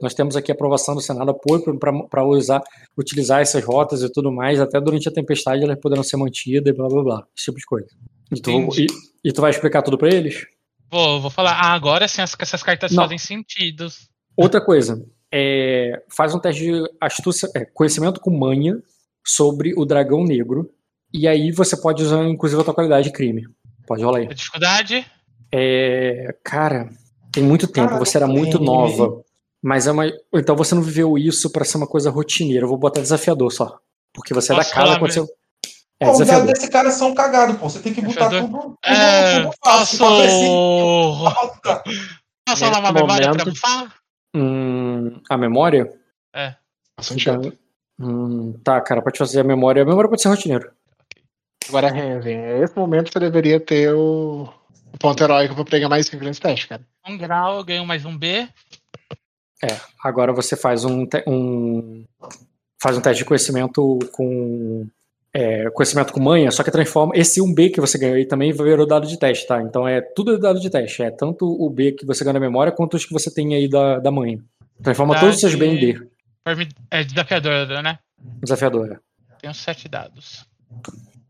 nós 0.00 0.14
temos 0.14 0.36
aqui 0.36 0.52
a 0.52 0.54
aprovação 0.54 0.94
do 0.94 1.00
Senado, 1.00 1.32
apoio 1.32 1.78
para 2.08 2.24
usar, 2.24 2.62
utilizar 2.96 3.40
essas 3.40 3.64
rotas 3.64 4.02
e 4.02 4.12
tudo 4.12 4.30
mais, 4.30 4.60
até 4.60 4.80
durante 4.80 5.08
a 5.08 5.12
tempestade 5.12 5.64
elas 5.64 5.78
poderão 5.80 6.04
ser 6.04 6.16
mantidas 6.16 6.72
e 6.72 6.76
blá 6.76 6.88
blá 6.88 7.02
blá. 7.02 7.26
Esse 7.36 7.46
tipo 7.46 7.58
de 7.58 7.66
coisa. 7.66 7.88
E 8.32 8.40
tu, 8.40 8.50
e, 8.78 8.86
e 9.24 9.32
tu 9.32 9.40
vai 9.40 9.50
explicar 9.50 9.82
tudo 9.82 9.98
para 9.98 10.14
eles? 10.14 10.46
Vou, 10.90 11.20
vou 11.20 11.30
falar, 11.30 11.54
ah, 11.54 11.72
agora 11.72 12.06
sim 12.06 12.22
essas 12.22 12.62
cartas 12.62 12.92
Não. 12.92 13.02
fazem 13.02 13.18
sentido. 13.18 13.88
Outra 14.36 14.60
coisa, 14.60 15.04
é, 15.32 16.04
faz 16.08 16.32
um 16.36 16.38
teste 16.38 16.62
de 16.62 16.88
astúcia, 17.00 17.48
é, 17.56 17.64
conhecimento 17.64 18.20
com 18.20 18.30
manha 18.30 18.80
sobre 19.26 19.74
o 19.76 19.84
dragão 19.84 20.22
negro. 20.22 20.70
E 21.14 21.28
aí 21.28 21.52
você 21.52 21.76
pode 21.80 22.02
usar, 22.02 22.24
inclusive, 22.24 22.60
a 22.60 22.64
tua 22.64 22.74
qualidade 22.74 23.06
de 23.06 23.12
crime. 23.12 23.46
Pode 23.86 24.02
rolar 24.02 24.18
aí. 24.18 24.26
A 24.26 24.32
dificuldade? 24.34 25.06
É, 25.52 26.34
cara, 26.42 26.88
tem 27.30 27.42
muito 27.44 27.68
tempo, 27.68 27.96
você 27.98 28.16
era 28.18 28.26
muito 28.26 28.58
nova. 28.58 29.22
Mas 29.62 29.86
é 29.86 29.92
uma. 29.92 30.04
Então 30.34 30.56
você 30.56 30.74
não 30.74 30.82
viveu 30.82 31.16
isso 31.16 31.48
pra 31.50 31.64
ser 31.64 31.76
uma 31.78 31.86
coisa 31.86 32.10
rotineira. 32.10 32.64
Eu 32.64 32.68
vou 32.68 32.76
botar 32.76 33.00
desafiador 33.00 33.50
só. 33.52 33.78
Porque 34.12 34.34
você 34.34 34.52
é 34.52 34.56
da 34.56 34.62
Posso 34.62 34.74
casa 34.74 34.86
falar 34.86 34.98
quando 34.98 35.12
você. 35.12 35.20
É, 36.00 36.06
Pô, 36.06 36.10
os 36.12 36.18
dados 36.18 36.18
desafiador. 36.26 36.52
desse 36.54 36.68
cara 36.70 36.90
são 36.90 37.14
cagados, 37.14 37.56
pô. 37.56 37.70
Você 37.70 37.78
tem 37.78 37.94
que 37.94 38.02
botar 38.02 38.28
tudo, 38.28 38.48
tudo, 38.48 38.78
É, 38.84 39.40
tudo 39.44 39.54
fácil. 39.64 39.98
posso. 39.98 40.16
Fazer 40.16 40.26
assim. 40.26 41.80
Posso 42.46 42.64
rolar 42.64 42.80
uma 42.80 42.92
memória 42.92 43.22
pra 43.22 43.38
momento- 43.38 43.50
bufar? 43.50 43.94
Hum, 44.36 45.20
a 45.30 45.36
memória? 45.38 45.92
É. 46.34 46.54
Tá, 47.24 47.40
hum, 48.00 48.52
tá, 48.64 48.80
cara, 48.80 49.00
pode 49.00 49.16
fazer 49.18 49.40
a 49.40 49.44
memória. 49.44 49.82
A 49.82 49.86
memória 49.86 50.10
pode 50.10 50.20
ser 50.20 50.28
rotineiro. 50.28 50.70
Agora, 51.68 51.90
Renzen, 51.90 52.62
esse 52.62 52.76
momento 52.76 53.12
você 53.12 53.18
deveria 53.18 53.58
ter 53.58 53.92
o, 53.94 54.48
o 54.92 54.98
ponto 54.98 55.22
heróico 55.22 55.54
pra 55.54 55.64
pegar 55.64 55.88
mais 55.88 56.06
5 56.06 56.22
nesse 56.24 56.40
teste, 56.40 56.68
cara. 56.68 56.82
Um 57.06 57.16
grau, 57.16 57.58
eu 57.58 57.64
ganho 57.64 57.86
mais 57.86 58.04
um 58.04 58.16
B. 58.16 58.48
Agora 60.02 60.32
você 60.32 60.56
faz 60.56 60.84
um, 60.84 61.06
te- 61.06 61.24
um 61.26 62.04
faz 62.82 62.98
um 62.98 63.00
teste 63.00 63.22
de 63.22 63.24
conhecimento 63.24 63.98
com 64.12 64.86
é, 65.32 65.70
conhecimento 65.70 66.12
com 66.12 66.20
manha, 66.20 66.50
só 66.50 66.62
que 66.62 66.70
transforma 66.70 67.16
esse 67.16 67.40
1B 67.40 67.72
que 67.72 67.80
você 67.80 67.96
ganhou 67.98 68.16
aí 68.16 68.26
também 68.26 68.52
virou 68.52 68.86
dado 68.86 69.06
de 69.06 69.18
teste, 69.18 69.46
tá? 69.46 69.62
Então 69.62 69.88
é 69.88 70.02
tudo 70.02 70.38
dado 70.38 70.60
de 70.60 70.68
teste, 70.68 71.02
é 71.02 71.10
tanto 71.10 71.46
o 71.46 71.70
B 71.70 71.92
que 71.92 72.04
você 72.04 72.22
ganha 72.22 72.34
na 72.34 72.40
memória 72.40 72.70
quanto 72.72 72.94
os 72.94 73.06
que 73.06 73.12
você 73.12 73.32
tem 73.32 73.54
aí 73.54 73.66
da, 73.68 73.98
da 73.98 74.10
manha. 74.10 74.38
Transforma 74.82 75.14
todos 75.18 75.36
os 75.36 75.40
seus 75.40 75.54
B 75.54 75.66
em 75.66 75.78
D. 75.94 76.08
É 76.90 77.02
desafiadora, 77.02 77.82
né? 77.82 77.98
Desafiadora. 78.42 79.00
Tenho 79.40 79.54
sete 79.54 79.88
dados. 79.88 80.46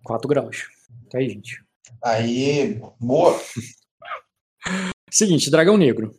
4 0.04 0.28
graus. 0.28 0.68
Tá 1.10 1.18
aí, 1.18 1.30
gente. 1.30 1.60
Aí, 2.02 2.80
boa. 3.00 3.40
Seguinte, 5.10 5.50
Dragão 5.50 5.76
Negro. 5.76 6.14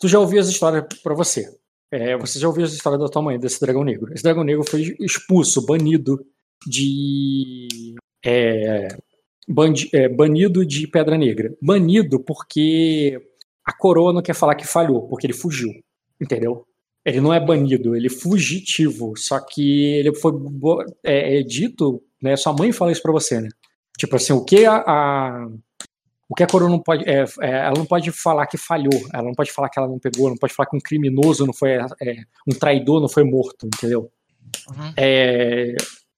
Tu 0.00 0.08
já 0.08 0.18
ouviu 0.18 0.40
as 0.40 0.48
histórias 0.48 0.84
pra 1.02 1.14
você. 1.14 1.48
É, 1.90 2.16
você 2.16 2.38
já 2.38 2.48
ouviu 2.48 2.64
as 2.64 2.72
histórias 2.72 3.00
da 3.00 3.08
tua 3.08 3.22
mãe, 3.22 3.38
desse 3.38 3.60
Dragão 3.60 3.84
Negro. 3.84 4.12
Esse 4.12 4.22
Dragão 4.22 4.44
Negro 4.44 4.64
foi 4.68 4.96
expulso, 5.00 5.64
banido 5.64 6.24
de. 6.66 7.94
é, 8.24 8.88
bandi- 9.48 9.90
é, 9.92 10.08
banido 10.08 10.64
de 10.64 10.86
Pedra 10.86 11.16
Negra. 11.18 11.54
Banido 11.60 12.18
porque 12.20 13.20
a 13.64 13.72
coroa 13.72 14.12
não 14.12 14.22
quer 14.22 14.34
falar 14.34 14.54
que 14.54 14.66
falhou, 14.66 15.06
porque 15.08 15.26
ele 15.26 15.34
fugiu. 15.34 15.70
Entendeu? 16.20 16.66
Ele 17.04 17.20
não 17.20 17.32
é 17.34 17.40
banido, 17.40 17.96
ele 17.96 18.06
é 18.06 18.10
fugitivo. 18.10 19.14
Só 19.16 19.40
que 19.40 19.86
ele 19.94 20.14
foi 20.14 20.32
é, 21.04 21.38
é 21.38 21.42
dito, 21.42 22.02
né? 22.22 22.36
Sua 22.36 22.52
mãe 22.52 22.70
fala 22.72 22.92
isso 22.92 23.02
pra 23.02 23.12
você, 23.12 23.40
né? 23.40 23.48
Tipo 23.98 24.16
assim, 24.16 24.32
o 24.32 24.44
que 24.44 24.64
a, 24.64 24.76
a- 24.76 25.48
o 26.28 26.34
que 26.34 26.42
a 26.42 26.46
coroa 26.46 26.70
não 26.70 26.78
pode. 26.78 27.04
é, 27.08 27.24
é, 27.40 27.50
ela 27.66 27.74
não 27.76 27.84
pode 27.84 28.10
falar 28.10 28.46
que 28.46 28.56
falhou, 28.56 28.92
ela 29.12 29.24
não 29.24 29.34
pode 29.34 29.52
falar 29.52 29.68
que 29.68 29.78
ela 29.78 29.88
não 29.88 29.98
pegou, 29.98 30.30
não 30.30 30.36
pode 30.36 30.54
falar 30.54 30.68
que 30.68 30.76
um 30.76 30.80
criminoso 30.80 31.44
não 31.44 31.52
foi. 31.52 31.72
é, 31.72 31.86
um 32.48 32.54
traidor 32.58 33.00
não 33.00 33.08
foi 33.08 33.24
morto, 33.24 33.66
entendeu? 33.66 34.10
Uhum. 34.70 34.92
É, 34.96 35.74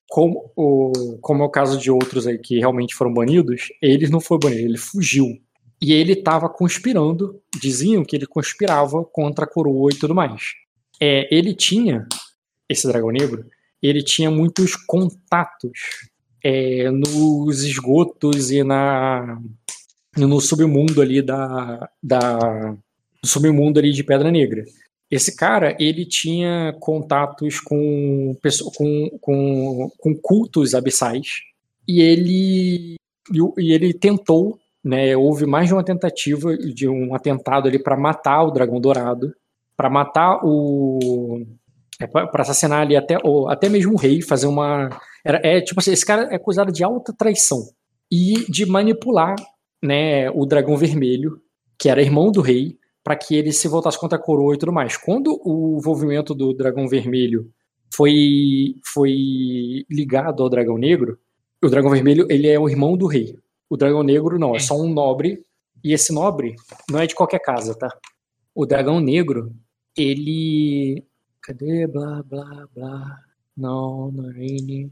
como, 0.09 0.53
o, 0.55 1.19
como 1.21 1.43
é 1.43 1.47
o 1.47 1.51
caso 1.51 1.79
de 1.79 1.91
outros 1.91 2.27
aí 2.27 2.39
que 2.39 2.59
realmente 2.59 2.95
foram 2.95 3.13
banidos, 3.13 3.69
ele 3.83 4.09
não 4.09 4.21
foi 4.21 4.39
banido, 4.39 4.61
ele 4.61 4.79
fugiu. 4.79 5.27
E 5.83 5.93
ele 5.93 6.13
estava 6.13 6.49
conspirando, 6.49 7.41
diziam 7.61 8.05
que 8.05 8.15
ele 8.15 8.27
conspirava 8.27 9.05
contra 9.05 9.45
a 9.45 9.49
coroa 9.49 9.91
e 9.93 9.99
tudo 9.99 10.15
mais. 10.15 10.53
É, 11.01 11.35
ele 11.35 11.55
tinha, 11.55 12.07
esse 12.69 12.87
dragão 12.87 13.11
negro, 13.11 13.47
ele 13.83 14.03
tinha 14.03 14.31
muitos 14.31 14.77
contatos 14.77 15.79
é, 16.43 16.91
nos 16.91 17.63
esgotos 17.63 18.51
e 18.51 18.63
na 18.63 19.39
no 20.17 20.41
submundo 20.41 21.03
ali 21.03 21.21
da, 21.21 21.89
da 22.01 22.77
do 23.25 23.29
submundo 23.29 23.81
ali 23.81 23.93
de 23.93 24.05
Pedra 24.05 24.31
Negra. 24.31 24.65
Esse 25.11 25.37
cara, 25.37 25.77
ele 25.79 26.05
tinha 26.05 26.75
contatos 26.81 27.61
com, 27.61 28.37
com, 28.77 29.19
com, 29.21 29.91
com 29.99 30.15
cultos 30.15 30.75
abissais 30.75 31.41
e 31.87 32.01
ele, 32.01 32.97
e 33.59 33.73
ele 33.73 33.93
tentou, 33.95 34.59
né, 34.83 35.17
houve 35.17 35.47
mais 35.47 35.69
de 35.69 35.75
uma 35.75 35.85
tentativa 35.85 36.57
de 36.57 36.89
um 36.89 37.15
atentado 37.15 37.69
ali 37.69 37.79
para 37.79 37.97
matar 37.97 38.45
o 38.45 38.51
Dragão 38.51 38.81
Dourado, 38.81 39.35
para 39.77 39.91
matar 39.91 40.41
o. 40.45 41.45
para 42.13 42.43
assassinar 42.43 42.83
ali 42.83 42.97
até, 42.97 43.19
o, 43.25 43.49
até 43.49 43.69
mesmo 43.69 43.95
o 43.95 43.99
rei, 43.99 44.23
fazer 44.23 44.47
uma. 44.47 44.89
Era, 45.25 45.41
é 45.43 45.61
tipo 45.61 45.81
assim, 45.81 45.93
esse 45.93 46.05
cara 46.05 46.25
é 46.31 46.37
acusado 46.37 46.73
de 46.73 46.85
alta 46.85 47.13
traição 47.13 47.63
e 48.11 48.45
de 48.51 48.67
manipular 48.67 49.35
né, 49.83 50.31
o 50.31 50.47
Dragão 50.47 50.77
Vermelho, 50.77 51.41
que 51.79 51.89
era 51.89 52.03
irmão 52.03 52.31
do 52.31 52.41
rei, 52.41 52.79
para 53.03 53.17
que 53.17 53.35
ele 53.37 53.53
se 53.53 53.69
voltasse 53.69 53.99
contra 53.99 54.17
a 54.17 54.21
coroa 54.21 54.55
e 54.55 54.59
tudo 54.59 54.73
mais. 54.73 54.97
Quando 54.97 55.41
o 55.45 55.79
envolvimento 55.79 56.35
do 56.35 56.55
Dragão 56.55 56.89
Vermelho 56.89 57.51
foi, 57.95 58.77
foi 58.85 59.85
ligado 59.91 60.43
ao 60.43 60.49
Dragão 60.49 60.79
Negro, 60.79 61.19
o 61.63 61.69
Dragão 61.69 61.91
Vermelho 61.91 62.27
ele 62.31 62.49
é 62.49 62.59
o 62.59 62.69
irmão 62.69 62.97
do 62.97 63.07
rei. 63.07 63.39
O 63.71 63.77
Dragão 63.77 64.03
Negro 64.03 64.39
não, 64.39 64.55
é 64.55 64.59
só 64.59 64.77
um 64.77 64.89
nobre. 64.89 65.43
E 65.83 65.93
esse 65.93 66.13
nobre 66.13 66.55
não 66.91 67.01
é 67.01 67.07
de 67.07 67.15
qualquer 67.15 67.41
casa, 67.41 67.75
tá? 67.75 67.89
O 68.55 68.65
Dragão 68.65 69.01
Negro, 69.01 69.53
ele. 69.97 71.05
Cadê? 71.41 71.87
Blá, 71.87 72.23
blá, 72.23 72.69
blá. 72.75 73.19
Não, 73.57 74.11
não 74.11 74.31
é. 74.31 74.89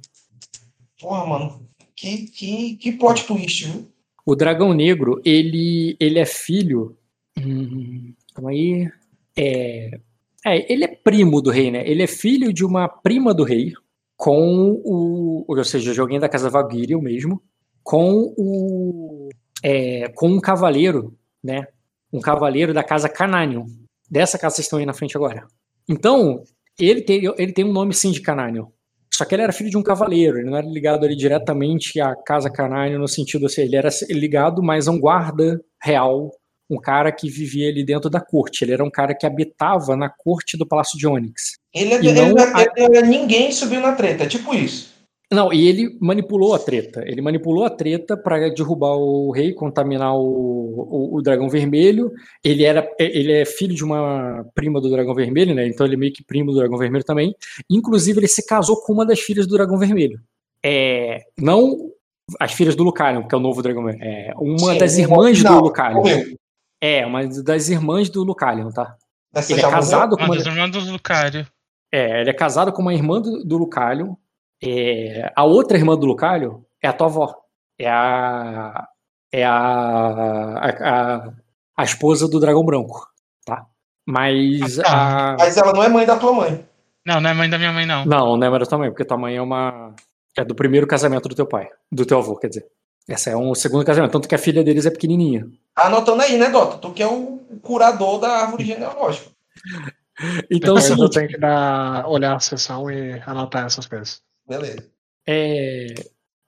Porra, 1.01 1.27
mano. 1.27 1.69
Que, 1.97 2.27
que, 2.27 2.77
que 2.77 2.93
plot 2.93 3.27
twist, 3.27 3.67
viu? 3.67 3.89
O 4.25 4.37
Dragão 4.37 4.73
Negro, 4.73 5.21
ele, 5.25 5.97
ele 5.99 6.19
é 6.19 6.27
filho. 6.27 6.97
Hum, 7.37 8.15
calma 8.35 8.51
aí. 8.51 8.89
É, 9.37 10.01
é, 10.45 10.73
ele 10.73 10.85
é 10.85 10.89
primo 10.89 11.41
do 11.41 11.51
rei, 11.51 11.71
né? 11.71 11.89
Ele 11.89 12.03
é 12.03 12.07
filho 12.07 12.53
de 12.53 12.65
uma 12.65 12.89
prima 12.89 13.35
do 13.35 13.45
rei, 13.45 13.73
com 14.17 14.81
o. 14.85 15.45
Ou 15.49 15.65
seja, 15.65 15.93
de 15.93 16.01
alguém 16.01 16.21
da 16.21 16.29
casa 16.29 16.51
Valkyrie 16.51 16.97
mesmo, 17.01 17.43
com 17.83 18.33
o. 18.37 19.29
é, 19.63 20.09
com 20.11 20.29
um 20.29 20.41
cavaleiro, 20.41 21.17
né? 21.43 21.67
Um 22.13 22.21
cavaleiro 22.21 22.73
da 22.73 22.85
casa 22.85 23.09
Cananion. 23.09 23.67
Dessa 24.13 24.37
casa 24.39 24.53
que 24.53 24.57
vocês 24.57 24.67
estão 24.67 24.79
aí 24.79 24.85
na 24.85 24.93
frente 24.93 25.17
agora. 25.17 25.47
Então, 25.89 26.43
ele 26.79 27.01
tem, 27.01 27.23
ele 27.39 27.53
tem 27.53 27.65
um 27.65 27.73
nome 27.73 27.95
sim 27.95 28.11
de 28.13 28.21
Cananion. 28.21 28.67
Só 29.15 29.25
que 29.25 29.35
ele 29.35 29.43
era 29.43 29.53
filho 29.53 29.71
de 29.71 29.77
um 29.79 29.83
cavaleiro, 29.83 30.39
ele 30.39 30.51
não 30.51 30.57
era 30.59 30.67
ligado 30.67 31.05
ali 31.05 31.17
diretamente 31.17 31.99
à 31.99 32.15
casa 32.15 32.51
Cananion 32.51 32.99
no 32.99 33.09
sentido 33.09 33.47
assim, 33.47 33.63
ele 33.63 33.77
era 33.77 33.89
ligado 34.11 34.63
mais 34.63 34.87
a 34.89 34.91
um 34.91 34.99
guarda 34.99 35.61
real, 35.83 36.31
um 36.69 36.79
cara 36.79 37.11
que 37.11 37.29
vivia 37.29 37.69
ali 37.71 37.85
dentro 37.85 38.09
da 38.11 38.21
corte. 38.21 38.65
Ele 38.65 38.73
era 38.73 38.85
um 38.85 38.91
cara 38.91 39.15
que 39.15 39.27
habitava 39.27 39.97
na 39.97 40.09
corte 40.11 40.57
do 40.59 40.67
Palácio 40.67 40.99
de 40.99 41.07
Onyx. 41.07 41.59
Ele, 41.75 41.95
é, 41.95 41.97
ele, 41.97 42.13
não 42.13 42.35
a- 42.39 42.65
ele 42.77 42.99
é 42.99 43.03
ninguém 43.03 43.51
subiu 43.51 43.81
na 43.81 43.93
treta, 43.93 44.25
é 44.25 44.27
tipo 44.27 44.55
isso. 44.55 44.92
Não, 45.33 45.53
e 45.53 45.67
ele 45.67 45.97
manipulou 46.01 46.55
a 46.55 46.59
treta. 46.59 47.03
Ele 47.07 47.21
manipulou 47.23 47.65
a 47.65 47.71
treta 47.71 48.17
para 48.17 48.51
derrubar 48.51 48.97
o 48.97 49.31
rei, 49.33 49.53
contaminar 49.55 50.15
o, 50.15 50.21
o, 50.23 51.17
o 51.17 51.23
dragão 51.23 51.49
vermelho. 51.49 52.13
Ele 52.45 52.65
era, 52.65 52.89
ele 52.99 53.33
é 53.33 53.45
filho 53.45 53.75
de 53.75 53.83
uma 53.85 54.45
prima 54.55 54.81
do 54.81 54.91
dragão 54.91 55.15
vermelho, 55.15 55.55
né? 55.55 55.67
Então 55.67 55.87
ele 55.87 55.95
é 55.95 55.99
meio 55.99 56.13
que 56.13 56.23
primo 56.25 56.53
do 56.53 56.59
dragão 56.59 56.79
vermelho 56.79 57.05
também. 57.05 57.35
Inclusive 57.71 58.21
ele 58.21 58.29
se 58.29 58.45
casou 58.47 58.81
com 58.83 58.93
uma 58.93 59.07
das 59.07 59.21
filhas 59.21 59.47
do 59.47 59.57
dragão 59.57 59.79
vermelho. 59.79 60.21
É, 60.65 61.21
não 61.39 61.91
as 62.39 62.53
filhas 62.53 62.77
do 62.77 62.85
Lucalion, 62.85 63.27
que 63.27 63.35
é 63.35 63.39
o 63.39 63.41
novo 63.41 63.63
dragão 63.63 63.85
vermelho. 63.85 64.05
É 64.05 64.33
uma 64.37 64.73
Sim, 64.73 64.79
das 64.79 64.97
irmãs 64.99 65.43
do 65.43 65.55
original, 65.55 65.61
Lucalion. 65.61 65.97
morreu. 65.99 66.37
É, 66.81 67.07
uma 67.07 67.27
das 67.27 67.69
irmãs 67.69 68.11
do 68.11 68.23
Lucalion, 68.25 68.71
tá? 68.71 68.97
Essa 69.35 69.53
Ele 69.53 69.61
é 69.61 69.63
já 69.63 69.69
morreu? 69.69 69.81
casado 69.81 70.17
com 70.17 70.23
Uma 70.25 70.35
uma 70.35 70.37
das 70.37 70.47
irmãs 70.47 70.71
do 70.71 70.81
Lucario. 70.93 71.47
é, 71.93 72.21
ele 72.21 72.31
é 72.31 72.35
casado 72.35 72.73
com 72.73 72.83
uma 72.83 72.93
irmã 72.95 73.21
do, 73.21 73.45
do 73.45 73.57
Lucalion. 73.59 74.15
É, 74.63 75.33
a 75.35 75.45
outra 75.45 75.77
irmã 75.77 75.97
do 75.97 76.07
Lucalion 76.07 76.61
é 76.81 76.89
a 76.89 76.93
tua 76.93 77.09
avó. 77.09 77.35
É 77.79 77.91
a. 77.91 78.87
É 79.33 79.45
a. 79.45 79.57
A, 79.57 80.69
a, 80.69 81.33
a 81.77 81.85
esposa 81.85 82.29
do 82.29 82.39
dragão 82.39 82.65
branco. 82.65 83.09
Tá? 83.45 83.67
Mas 84.07 84.79
Ah, 84.81 85.33
a. 85.33 85.37
Mas 85.39 85.57
ela 85.57 85.73
não 85.73 85.83
é 85.83 85.89
mãe 85.89 86.07
da 86.07 86.17
tua 86.17 86.33
mãe. 86.33 86.65
Não, 87.05 87.21
não 87.21 87.31
é 87.31 87.35
mãe 87.35 87.51
da 87.51 87.59
minha 87.59 87.73
mãe, 87.73 87.85
não. 87.85 88.05
Não, 88.05 88.37
não 88.37 88.55
é 88.55 88.59
da 88.59 88.67
tua 88.67 88.79
mãe, 88.79 88.91
porque 88.91 89.05
tua 89.05 89.19
mãe 89.19 89.37
é 89.37 89.43
uma. 89.43 89.95
É 90.37 90.45
do 90.45 90.55
primeiro 90.55 90.87
casamento 90.87 91.29
do 91.29 91.35
teu 91.35 91.47
pai. 91.47 91.69
Do 91.91 92.07
teu 92.07 92.19
avô, 92.19 92.37
quer 92.37 92.49
dizer. 92.49 92.67
Essa 93.09 93.31
é 93.31 93.37
um 93.37 93.55
segundo 93.55 93.85
casamento. 93.85 94.13
Tanto 94.13 94.29
que 94.29 94.35
a 94.35 94.39
filha 94.39 94.63
deles 94.63 94.87
é 94.87 94.91
pequenininha. 94.91 95.47
Tá 95.75 95.87
anotando 95.87 96.23
aí, 96.23 96.39
né, 96.39 96.49
Dota? 96.51 96.79
Tu 96.79 96.93
que 96.93 97.03
é 97.03 97.07
o 97.07 97.41
curador 97.61 98.21
da 98.21 98.29
árvore 98.29 98.65
genealógica. 98.65 99.31
Então 100.51 100.75
o 100.75 100.79
Depois 100.79 100.91
eu 100.91 101.11
tenho 101.11 101.29
que 101.29 101.39
dar, 101.39 102.07
olhar 102.07 102.37
a 102.37 102.39
sessão 102.39 102.89
e 102.89 103.21
anotar 103.27 103.65
essas 103.65 103.87
coisas. 103.87 104.23
Beleza. 104.47 104.91
É, 105.27 105.87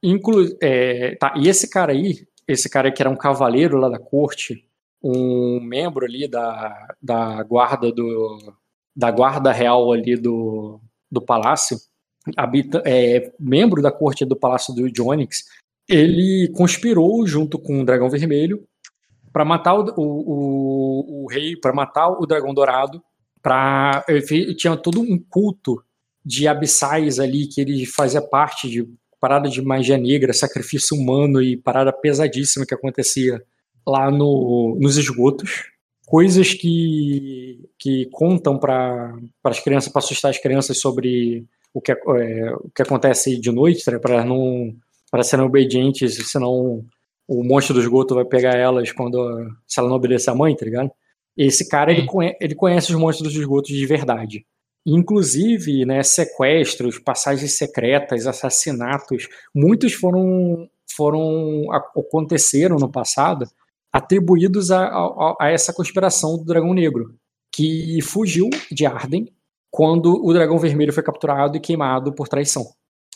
inclu, 0.02 0.56
é, 0.60 1.14
tá, 1.16 1.34
e 1.36 1.48
esse 1.48 1.68
cara 1.68 1.92
aí, 1.92 2.26
esse 2.46 2.68
cara 2.68 2.90
que 2.92 3.02
era 3.02 3.10
um 3.10 3.16
cavaleiro 3.16 3.76
lá 3.78 3.88
da 3.88 3.98
corte, 3.98 4.68
um 5.02 5.60
membro 5.60 6.04
ali 6.04 6.26
da, 6.26 6.96
da 7.00 7.42
guarda 7.42 7.92
do 7.92 8.54
da 8.96 9.10
guarda 9.10 9.50
real 9.50 9.90
ali 9.90 10.16
do, 10.16 10.80
do 11.10 11.20
palácio, 11.20 11.76
habita, 12.36 12.80
é, 12.86 13.32
membro 13.40 13.82
da 13.82 13.90
corte 13.90 14.24
do 14.24 14.36
palácio 14.36 14.72
do 14.72 14.88
Jonix, 14.88 15.44
ele 15.88 16.48
conspirou 16.54 17.26
junto 17.26 17.58
com 17.58 17.80
o 17.80 17.84
dragão 17.84 18.08
vermelho 18.08 18.64
para 19.32 19.44
matar 19.44 19.74
o, 19.74 19.84
o, 19.96 20.02
o, 20.02 21.24
o 21.24 21.26
rei, 21.26 21.56
para 21.56 21.72
matar 21.72 22.08
o 22.08 22.24
dragão 22.24 22.54
dourado, 22.54 23.02
para 23.42 24.04
tinha 24.56 24.76
todo 24.76 25.00
um 25.00 25.18
culto 25.18 25.84
de 26.24 26.48
abissais 26.48 27.18
ali 27.18 27.46
que 27.46 27.60
ele 27.60 27.84
fazia 27.86 28.22
parte 28.22 28.68
de 28.68 28.88
parada 29.20 29.48
de 29.48 29.62
magia 29.62 29.96
negra, 29.96 30.32
sacrifício 30.32 30.96
humano 30.96 31.40
e 31.40 31.56
parada 31.56 31.92
pesadíssima 31.92 32.66
que 32.66 32.74
acontecia 32.74 33.42
lá 33.86 34.10
no, 34.10 34.76
nos 34.80 34.96
esgotos. 34.96 35.64
Coisas 36.06 36.52
que, 36.52 37.58
que 37.78 38.06
contam 38.12 38.58
para 38.58 39.16
as 39.44 39.60
crianças, 39.60 39.90
para 39.90 40.00
assustar 40.00 40.30
as 40.30 40.38
crianças 40.38 40.78
sobre 40.78 41.46
o 41.72 41.80
que, 41.80 41.92
é, 41.92 41.96
o 42.54 42.70
que 42.74 42.82
acontece 42.82 43.40
de 43.40 43.50
noite, 43.50 43.90
né, 43.90 43.98
para 43.98 44.24
não 44.24 44.74
para 45.10 45.22
serem 45.22 45.44
obedientes, 45.44 46.16
senão 46.30 46.84
o 47.26 47.44
monstro 47.44 47.74
do 47.74 47.80
esgoto 47.80 48.16
vai 48.16 48.24
pegar 48.24 48.56
elas 48.56 48.92
quando 48.92 49.16
se 49.66 49.78
ela 49.78 49.88
não 49.88 49.96
obedecer 49.96 50.30
a 50.30 50.34
mãe, 50.34 50.54
tá 50.56 50.64
ligado? 50.64 50.90
Esse 51.36 51.68
cara 51.68 51.92
ele, 51.92 52.04
conhe, 52.04 52.36
ele 52.40 52.54
conhece 52.54 52.92
os 52.92 52.98
monstros 52.98 53.32
dos 53.32 53.40
esgotos 53.40 53.70
de 53.70 53.86
verdade. 53.86 54.44
Inclusive, 54.86 55.86
né, 55.86 56.02
sequestros, 56.02 56.98
passagens 56.98 57.56
secretas, 57.56 58.26
assassinatos, 58.26 59.28
muitos 59.54 59.94
foram, 59.94 60.68
foram 60.94 61.72
aconteceram 61.72 62.76
no 62.76 62.90
passado, 62.90 63.46
atribuídos 63.92 64.70
a, 64.70 64.84
a, 64.84 65.36
a, 65.40 65.50
essa 65.50 65.72
conspiração 65.72 66.36
do 66.36 66.44
Dragão 66.44 66.74
Negro, 66.74 67.14
que 67.50 68.00
fugiu 68.02 68.50
de 68.70 68.84
Arden 68.84 69.32
quando 69.70 70.22
o 70.24 70.32
Dragão 70.32 70.58
Vermelho 70.58 70.92
foi 70.92 71.02
capturado 71.02 71.56
e 71.56 71.60
queimado 71.60 72.12
por 72.12 72.28
traição. 72.28 72.64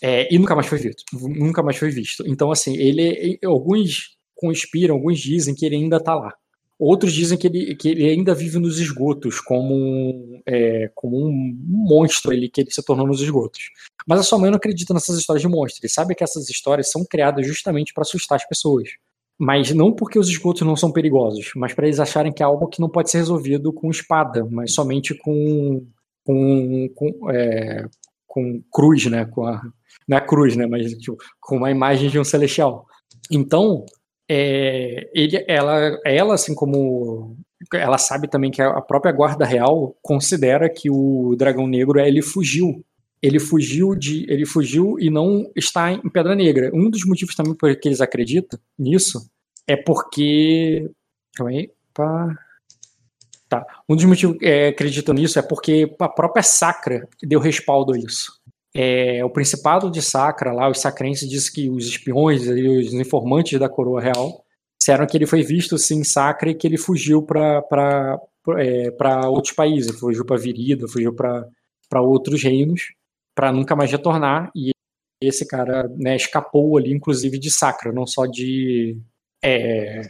É, 0.02 0.32
e 0.32 0.38
nunca 0.38 0.54
mais 0.54 0.66
foi 0.66 0.78
visto. 0.78 1.02
Nunca 1.12 1.62
mais 1.62 1.76
foi 1.76 1.90
visto. 1.90 2.24
Então, 2.26 2.50
assim, 2.50 2.76
ele. 2.76 3.38
Alguns 3.44 4.16
conspiram, 4.34 4.94
alguns 4.94 5.18
dizem 5.18 5.54
que 5.54 5.66
ele 5.66 5.76
ainda 5.76 5.96
está 5.96 6.14
lá. 6.14 6.32
Outros 6.78 7.12
dizem 7.12 7.36
que 7.36 7.48
ele, 7.48 7.74
que 7.74 7.88
ele 7.88 8.08
ainda 8.08 8.32
vive 8.34 8.58
nos 8.58 8.78
esgotos, 8.78 9.40
como 9.40 9.74
um, 9.74 10.40
é, 10.46 10.88
como 10.94 11.26
um 11.26 11.58
monstro 11.66 12.32
ele, 12.32 12.48
que 12.48 12.60
ele 12.60 12.70
se 12.70 12.84
tornou 12.84 13.04
nos 13.04 13.20
esgotos. 13.20 13.64
Mas 14.06 14.20
a 14.20 14.22
sua 14.22 14.38
mãe 14.38 14.48
não 14.48 14.58
acredita 14.58 14.94
nessas 14.94 15.18
histórias 15.18 15.42
de 15.42 15.48
monstro. 15.48 15.80
Ele 15.82 15.92
sabe 15.92 16.14
que 16.14 16.22
essas 16.22 16.48
histórias 16.48 16.90
são 16.90 17.04
criadas 17.04 17.44
justamente 17.44 17.92
para 17.92 18.02
assustar 18.02 18.36
as 18.36 18.46
pessoas. 18.46 18.90
Mas 19.36 19.72
não 19.72 19.92
porque 19.92 20.18
os 20.18 20.28
esgotos 20.28 20.62
não 20.62 20.76
são 20.76 20.92
perigosos, 20.92 21.50
mas 21.56 21.72
para 21.72 21.86
eles 21.86 22.00
acharem 22.00 22.32
que 22.32 22.42
é 22.42 22.46
algo 22.46 22.68
que 22.68 22.80
não 22.80 22.88
pode 22.88 23.10
ser 23.10 23.18
resolvido 23.18 23.72
com 23.72 23.90
espada, 23.90 24.46
mas 24.50 24.72
somente 24.72 25.14
com, 25.14 25.84
com, 26.24 26.88
com, 26.94 27.30
é, 27.30 27.86
com 28.26 28.62
cruz, 28.72 29.06
né? 29.06 29.24
Com 29.24 29.46
a, 29.46 29.62
não 30.08 30.16
é 30.16 30.20
cruz, 30.20 30.56
né? 30.56 30.66
Mas 30.66 30.92
tipo, 30.92 31.16
com 31.40 31.56
uma 31.56 31.70
imagem 31.70 32.08
de 32.08 32.18
um 32.18 32.24
celestial. 32.24 32.86
Então, 33.30 33.84
é, 34.28 35.10
ele, 35.14 35.44
ela, 35.48 35.98
ela, 36.04 36.34
assim 36.34 36.54
como 36.54 37.36
ela 37.74 37.98
sabe 37.98 38.28
também 38.28 38.50
que 38.50 38.62
a 38.62 38.80
própria 38.80 39.12
guarda 39.12 39.44
real 39.44 39.96
considera 40.02 40.68
que 40.68 40.90
o 40.90 41.34
dragão 41.36 41.66
negro 41.66 41.98
ele 41.98 42.22
fugiu. 42.22 42.84
Ele 43.20 43.40
fugiu 43.40 43.96
de, 43.96 44.24
ele 44.30 44.46
fugiu 44.46 44.96
e 45.00 45.10
não 45.10 45.50
está 45.56 45.90
em 45.90 46.08
Pedra 46.08 46.36
Negra. 46.36 46.70
Um 46.72 46.88
dos 46.88 47.04
motivos 47.04 47.34
também 47.34 47.54
por 47.54 47.74
que 47.74 47.88
eles 47.88 48.00
acreditam 48.00 48.60
nisso 48.78 49.28
é 49.66 49.76
porque, 49.76 50.88
calma 51.34 51.50
aí. 51.50 51.70
Tá. 53.48 53.66
Um 53.88 53.96
dos 53.96 54.04
motivos 54.04 54.38
que 54.38 54.46
é, 54.46 54.68
acreditam 54.68 55.14
nisso 55.14 55.38
é 55.38 55.42
porque 55.42 55.92
a 55.98 56.08
própria 56.08 56.42
Sacra 56.42 57.08
deu 57.22 57.40
respaldo 57.40 57.94
a 57.94 57.98
isso. 57.98 58.37
É, 58.80 59.24
o 59.24 59.30
Principado 59.30 59.90
de 59.90 60.00
Sacra, 60.00 60.52
lá, 60.52 60.70
os 60.70 60.78
sacrenses 60.78 61.28
dizem 61.28 61.52
que 61.52 61.68
os 61.68 61.84
espiões 61.88 62.42
os 62.46 62.92
informantes 62.94 63.58
da 63.58 63.68
coroa 63.68 64.00
real 64.00 64.44
disseram 64.78 65.04
que 65.04 65.16
ele 65.16 65.26
foi 65.26 65.42
visto 65.42 65.76
sim, 65.76 65.98
em 65.98 66.04
Sacra 66.04 66.50
e 66.50 66.54
que 66.54 66.64
ele 66.64 66.78
fugiu 66.78 67.20
para 67.20 68.20
é, 68.56 68.88
outros 69.26 69.52
países, 69.52 69.98
fugiu 69.98 70.24
para 70.24 70.38
Virida, 70.38 70.86
fugiu 70.86 71.12
para 71.12 72.00
outros 72.00 72.40
reinos, 72.40 72.92
para 73.34 73.50
nunca 73.50 73.74
mais 73.74 73.90
retornar. 73.90 74.48
E 74.54 74.70
esse 75.20 75.44
cara 75.44 75.88
né, 75.96 76.14
escapou 76.14 76.78
ali, 76.78 76.92
inclusive, 76.92 77.36
de 77.36 77.50
Sacra, 77.50 77.92
não 77.92 78.06
só 78.06 78.26
de. 78.26 78.96
É, 79.42 80.02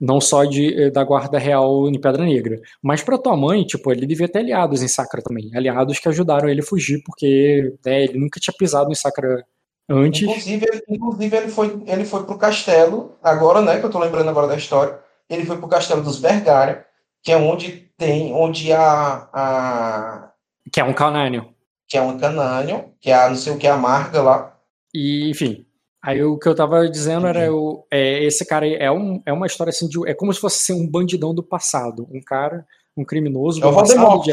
não 0.00 0.20
só 0.20 0.44
de, 0.44 0.90
da 0.90 1.02
guarda 1.02 1.38
real 1.38 1.88
em 1.88 2.00
Pedra 2.00 2.24
Negra. 2.24 2.60
Mas 2.82 3.02
para 3.02 3.18
tua 3.18 3.36
mãe, 3.36 3.64
tipo, 3.64 3.90
ele 3.90 4.06
devia 4.06 4.28
ter 4.28 4.40
aliados 4.40 4.82
em 4.82 4.88
Sacra 4.88 5.22
também. 5.22 5.50
Aliados 5.54 5.98
que 5.98 6.08
ajudaram 6.08 6.48
ele 6.48 6.60
a 6.60 6.64
fugir, 6.64 7.02
porque 7.04 7.74
né, 7.84 8.04
ele 8.04 8.18
nunca 8.18 8.38
tinha 8.38 8.54
pisado 8.56 8.90
em 8.90 8.94
Sacra 8.94 9.44
antes. 9.88 10.22
Inclusive, 10.22 10.66
ele, 10.70 10.82
inclusive 10.88 11.36
ele, 11.36 11.48
foi, 11.48 11.82
ele 11.86 12.04
foi 12.04 12.24
pro 12.24 12.38
castelo, 12.38 13.16
agora, 13.22 13.62
né, 13.62 13.78
que 13.78 13.86
eu 13.86 13.90
tô 13.90 13.98
lembrando 13.98 14.28
agora 14.28 14.46
da 14.46 14.56
história, 14.56 14.98
ele 15.28 15.44
foi 15.44 15.56
pro 15.56 15.68
castelo 15.68 16.02
dos 16.02 16.20
Vergária, 16.20 16.84
que 17.22 17.32
é 17.32 17.36
onde 17.36 17.90
tem, 17.96 18.32
onde 18.32 18.72
a... 18.72 19.28
a 19.32 20.30
que 20.72 20.80
é 20.80 20.84
um 20.84 20.92
canânio. 20.92 21.48
Que 21.88 21.96
é 21.96 22.02
um 22.02 22.18
canânio, 22.18 22.92
que 23.00 23.10
é 23.10 23.14
a, 23.14 23.28
não 23.28 23.36
sei 23.36 23.52
o 23.52 23.58
que, 23.58 23.66
a 23.66 23.76
Marga 23.76 24.20
lá. 24.20 24.56
E, 24.92 25.30
enfim, 25.30 25.65
Aí 26.06 26.22
o 26.22 26.38
que 26.38 26.48
eu 26.48 26.54
tava 26.54 26.88
dizendo 26.88 27.26
era 27.26 27.52
o, 27.52 27.84
é, 27.90 28.22
esse 28.22 28.46
cara 28.46 28.64
é, 28.64 28.88
um, 28.92 29.20
é 29.26 29.32
uma 29.32 29.48
história 29.48 29.70
assim 29.70 29.88
de, 29.88 29.98
é 30.08 30.14
como 30.14 30.32
se 30.32 30.38
fosse 30.38 30.72
assim, 30.72 30.80
um 30.80 30.88
bandidão 30.88 31.34
do 31.34 31.42
passado, 31.42 32.06
um 32.12 32.20
cara, 32.20 32.64
um 32.96 33.04
criminoso 33.04 33.60
do 33.60 33.68
é 33.68 33.74
passado 33.74 34.22
de, 34.22 34.32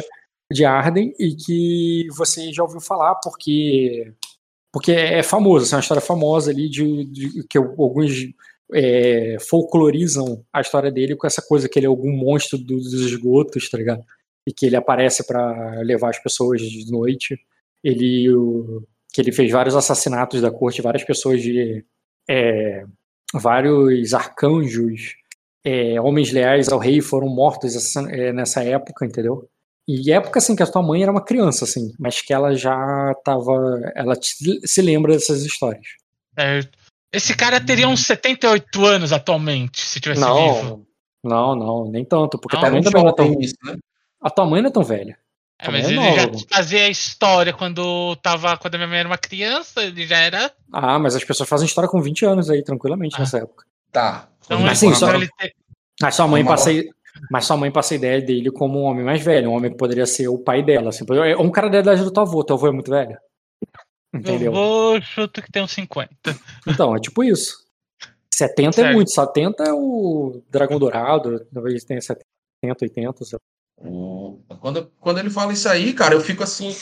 de, 0.51 0.65
Arden 0.65 1.15
e 1.17 1.33
que 1.33 2.07
você 2.15 2.53
já 2.53 2.61
ouviu 2.61 2.79
falar 2.79 3.15
porque 3.15 4.13
porque 4.71 4.91
é 4.91 5.23
famoso, 5.23 5.65
assim, 5.65 5.73
é 5.73 5.77
uma 5.77 5.81
história 5.81 6.01
famosa 6.01 6.51
ali 6.51 6.69
de, 6.69 7.05
de 7.05 7.47
que 7.47 7.57
alguns 7.57 8.11
é, 8.71 9.37
folclorizam 9.39 10.45
a 10.53 10.61
história 10.61 10.91
dele 10.91 11.15
com 11.15 11.25
essa 11.25 11.41
coisa 11.41 11.67
que 11.67 11.79
ele 11.79 11.87
é 11.87 11.89
algum 11.89 12.11
monstro 12.11 12.59
dos 12.59 12.93
esgotos, 12.93 13.67
tá 13.67 13.79
ligado? 13.79 14.03
E 14.47 14.53
que 14.53 14.67
ele 14.67 14.75
aparece 14.75 15.25
para 15.25 15.81
levar 15.81 16.11
as 16.11 16.19
pessoas 16.19 16.61
de 16.61 16.91
noite. 16.91 17.39
Ele 17.83 18.31
o, 18.31 18.83
que 19.13 19.21
ele 19.21 19.31
fez 19.31 19.51
vários 19.51 19.75
assassinatos 19.75 20.41
da 20.41 20.51
corte, 20.51 20.81
várias 20.81 21.03
pessoas 21.03 21.41
de. 21.41 21.85
É, 22.27 22.83
vários 23.33 24.13
arcanjos, 24.13 25.15
é, 25.63 25.99
homens 26.01 26.31
leais 26.31 26.69
ao 26.69 26.79
rei 26.79 26.99
foram 27.01 27.27
mortos 27.27 27.95
é, 27.95 28.33
nessa 28.33 28.63
época, 28.63 29.05
entendeu? 29.05 29.47
E 29.87 30.11
época 30.11 30.39
assim 30.39 30.55
que 30.55 30.63
a 30.63 30.67
tua 30.67 30.81
mãe 30.81 31.03
era 31.03 31.11
uma 31.11 31.23
criança, 31.23 31.65
assim, 31.65 31.93
mas 31.99 32.21
que 32.21 32.33
ela 32.33 32.55
já 32.55 33.13
tava. 33.23 33.53
Ela 33.95 34.15
se 34.21 34.81
lembra 34.81 35.13
dessas 35.13 35.43
histórias. 35.43 35.85
É, 36.37 36.61
esse 37.11 37.35
cara 37.35 37.59
teria 37.59 37.87
uns 37.87 38.05
78 38.05 38.85
anos 38.85 39.13
atualmente, 39.13 39.81
se 39.81 39.99
tivesse 39.99 40.21
não, 40.21 40.55
vivo. 40.55 40.87
Não, 41.23 41.55
não, 41.55 41.91
nem 41.91 42.03
tanto, 42.03 42.39
porque 42.39 42.55
Não, 42.55 42.63
também 42.63 42.81
não 42.81 43.41
isso, 43.41 43.55
né? 43.63 43.75
A 44.19 44.29
tua 44.29 44.45
mãe 44.45 44.61
não 44.61 44.69
é 44.69 44.73
tão 44.73 44.83
velha. 44.83 45.17
É, 45.63 45.65
Também 45.65 45.81
mas 45.81 45.91
é 45.91 45.95
ele 45.95 46.37
já 46.37 46.55
fazia 46.55 46.83
a 46.85 46.89
história 46.89 47.53
quando 47.53 48.15
tava. 48.17 48.57
Quando 48.57 48.75
a 48.75 48.77
minha 48.77 48.87
mãe 48.89 48.99
era 48.99 49.07
uma 49.07 49.17
criança, 49.17 49.81
ele 49.83 50.05
já 50.05 50.17
era. 50.17 50.51
Ah, 50.71 50.99
mas 50.99 51.15
as 51.15 51.23
pessoas 51.23 51.47
fazem 51.47 51.65
história 51.65 51.89
com 51.89 52.01
20 52.01 52.25
anos 52.25 52.49
aí, 52.49 52.61
tranquilamente, 52.63 53.15
Ah. 53.15 53.19
nessa 53.19 53.37
época. 53.37 53.65
Tá. 53.91 54.27
Então, 54.45 54.59
Mas 54.59 54.81
ele, 54.83 54.91
sim, 54.93 54.99
só- 54.99 55.07
então 55.07 55.21
ele 55.21 55.27
te- 55.27 55.55
Mas 56.01 56.15
sua 56.15 56.27
mãe 56.27 56.43
passa, 56.43 56.69
mas 57.31 57.45
sua 57.45 57.55
mãe 57.55 57.71
passa 57.71 57.93
a 57.93 57.95
ideia 57.97 58.21
dele 58.21 58.51
como 58.51 58.79
um 58.81 58.83
homem 58.83 59.05
mais 59.05 59.23
velho, 59.23 59.49
um 59.49 59.53
homem 59.53 59.71
que 59.71 59.77
poderia 59.77 60.05
ser 60.05 60.27
o 60.27 60.37
pai 60.37 60.61
dela. 60.63 60.89
Assim, 60.89 61.05
é 61.09 61.37
um 61.37 61.49
cara 61.51 61.69
da 61.69 61.79
idade 61.79 62.03
do 62.03 62.11
teu 62.11 62.23
avô, 62.23 62.43
teu 62.43 62.55
avô 62.55 62.67
é 62.67 62.71
muito 62.71 62.91
velho. 62.91 63.17
eu 64.11 64.19
Entendeu? 64.19 64.51
vou 64.51 65.01
chuto 65.01 65.41
que 65.41 65.51
tem 65.51 65.63
uns 65.63 65.71
50. 65.71 66.35
Então, 66.67 66.95
é 66.95 66.99
tipo 66.99 67.23
isso. 67.23 67.63
70 68.33 68.81
é 68.81 68.83
Certo. 68.83 68.95
muito, 68.95 69.11
70 69.11 69.63
é 69.63 69.71
o 69.73 70.41
Dragão 70.49 70.77
Dourado, 70.79 71.45
talvez 71.53 71.83
tenha 71.83 72.01
70, 72.01 72.23
80, 72.81 73.23
sei 73.25 73.37
lá. 73.37 73.39
O- 73.83 74.39
Quando, 74.59 74.91
quando 74.99 75.19
ele 75.19 75.29
fala 75.29 75.51
isso 75.53 75.67
aí, 75.67 75.93
cara, 75.93 76.13
eu 76.15 76.21
fico 76.21 76.43
assim. 76.43 76.73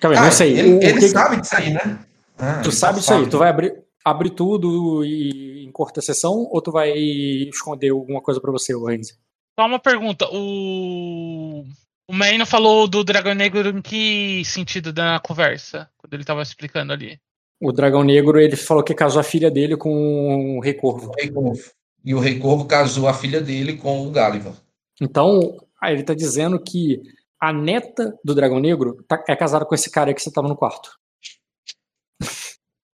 Calma 0.00 0.16
aí, 0.16 0.20
Ah, 0.22 0.24
não 0.26 0.32
sei. 0.32 0.58
Ele, 0.58 0.74
o- 0.74 0.82
ele 0.82 0.98
que- 1.00 1.08
sabe 1.08 1.40
disso 1.40 1.56
aí, 1.56 1.72
né? 1.72 1.98
Ah, 2.38 2.60
Tu 2.62 2.70
sabe 2.72 2.94
tá 2.94 3.00
isso 3.00 3.14
aí, 3.14 3.28
tu 3.28 3.38
vai 3.38 3.48
abrir, 3.50 3.74
abrir 4.04 4.30
tudo 4.30 5.04
e 5.04 5.64
encurta 5.64 6.00
a 6.00 6.02
sessão 6.02 6.48
ou 6.50 6.60
tu 6.62 6.70
vai 6.72 6.90
esconder 6.92 7.90
alguma 7.90 8.20
coisa 8.20 8.40
pra 8.40 8.52
você, 8.52 8.74
o 8.74 8.84
Renzi? 8.86 9.14
Só 9.58 9.66
uma 9.66 9.78
pergunta. 9.78 10.28
O. 10.32 11.64
O 12.08 12.12
Maino 12.12 12.44
falou 12.44 12.86
do 12.86 13.02
Dragão 13.02 13.34
Negro 13.34 13.66
em 13.70 13.80
que 13.80 14.42
sentido 14.44 14.92
da 14.92 15.18
conversa? 15.24 15.88
Quando 15.96 16.12
ele 16.12 16.24
tava 16.24 16.42
explicando 16.42 16.92
ali. 16.92 17.18
O 17.60 17.72
Dragão 17.72 18.02
Negro, 18.04 18.38
ele 18.38 18.56
falou 18.56 18.82
que 18.82 18.92
casou 18.94 19.20
a 19.20 19.24
filha 19.24 19.50
dele 19.50 19.74
com 19.76 20.58
o 20.58 20.60
Rei 20.60 20.74
Corvo. 20.74 21.08
O 21.10 21.14
Rei 21.18 21.30
Corvo. 21.30 21.62
E 22.04 22.14
o 22.14 22.18
Rei 22.18 22.38
Corvo 22.38 22.66
casou 22.66 23.08
a 23.08 23.14
filha 23.14 23.40
dele 23.40 23.76
com 23.78 24.06
o 24.06 24.10
Gáliva. 24.10 24.54
Então, 25.00 25.56
aí 25.84 25.94
ele 25.94 26.02
tá 26.04 26.14
dizendo 26.14 26.58
que 26.62 27.00
a 27.40 27.52
neta 27.52 28.18
do 28.24 28.34
Dragão 28.34 28.58
Negro 28.60 29.02
tá- 29.08 29.22
é 29.28 29.36
casada 29.36 29.64
com 29.64 29.74
esse 29.74 29.90
cara 29.90 30.10
aí 30.10 30.14
que 30.14 30.22
você 30.22 30.32
tava 30.32 30.48
no 30.48 30.56
quarto. 30.56 30.90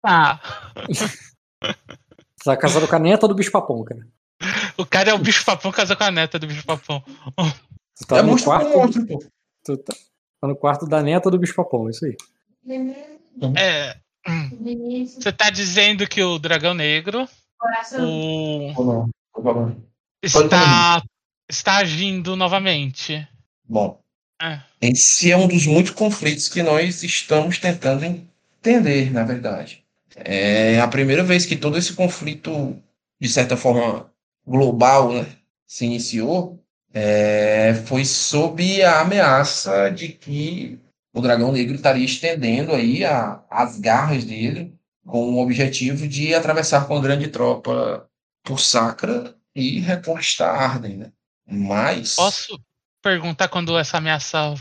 Ah, 0.04 0.40
Você 0.90 2.44
tá 2.44 2.56
casado 2.56 2.88
com 2.88 2.96
a 2.96 2.98
neta 2.98 3.28
do 3.28 3.34
bicho 3.34 3.50
papão, 3.52 3.84
cara. 3.84 4.00
o 4.78 4.86
cara 4.86 5.10
é 5.10 5.14
o 5.14 5.18
bicho 5.18 5.44
papão 5.44 5.70
casou 5.70 5.96
com 5.96 6.04
a 6.04 6.10
neta 6.10 6.38
do 6.38 6.46
bicho 6.46 6.64
papão. 6.64 7.02
Tu 7.98 8.06
tá 8.06 8.16
é 8.18 8.22
no 8.22 8.42
quarto. 8.42 8.70
monstro, 8.70 9.06
pô. 9.06 9.18
Tu 9.64 9.76
tá, 9.76 9.92
tá 10.40 10.48
no 10.48 10.56
quarto 10.56 10.86
da 10.86 11.02
neta 11.02 11.30
do 11.30 11.38
bicho 11.38 11.54
papão, 11.54 11.88
isso 11.90 12.04
aí. 12.06 12.16
É. 13.58 13.96
Você 15.06 15.30
tá 15.32 15.50
dizendo 15.50 16.06
que 16.08 16.22
o 16.22 16.38
Dragão 16.38 16.72
Negro 16.74 17.28
o, 17.98 19.06
está, 20.22 21.02
está 21.50 21.76
agindo 21.78 22.36
novamente. 22.36 23.26
Bom, 23.68 24.00
É. 24.40 24.60
esse 24.80 25.30
é 25.30 25.36
um 25.36 25.46
dos 25.46 25.66
muitos 25.66 25.92
conflitos 25.92 26.48
que 26.48 26.62
nós 26.62 27.02
estamos 27.02 27.58
tentando 27.58 28.04
entender, 28.04 29.12
na 29.12 29.24
verdade. 29.24 29.84
É 30.16 30.80
a 30.80 30.88
primeira 30.88 31.22
vez 31.22 31.44
que 31.46 31.56
todo 31.56 31.76
esse 31.78 31.92
conflito, 31.92 32.76
de 33.20 33.28
certa 33.28 33.56
forma, 33.56 34.10
global, 34.46 35.12
né, 35.12 35.26
se 35.66 35.84
iniciou, 35.84 36.58
é, 36.92 37.74
foi 37.86 38.04
sob 38.04 38.82
a 38.82 39.00
ameaça 39.00 39.90
de 39.90 40.08
que 40.08 40.78
o 41.14 41.20
Dragão 41.20 41.52
Negro 41.52 41.74
estaria 41.76 42.04
estendendo 42.04 42.72
aí 42.74 43.04
a- 43.04 43.42
as 43.50 43.78
garras 43.78 44.24
dele 44.24 44.74
com 45.06 45.34
o 45.34 45.38
objetivo 45.42 46.06
de 46.08 46.34
atravessar 46.34 46.86
com 46.86 46.96
a 46.96 47.00
grande 47.00 47.28
tropa 47.28 48.08
por 48.44 48.58
Sacra 48.60 49.34
e 49.54 49.80
reconquistar 49.80 50.50
Arden, 50.54 50.96
né? 50.98 51.12
Mas 51.50 52.14
Posso 52.14 52.60
perguntar 53.02 53.48
quando 53.48 53.76
essa 53.78 53.98
ameaça 53.98 54.54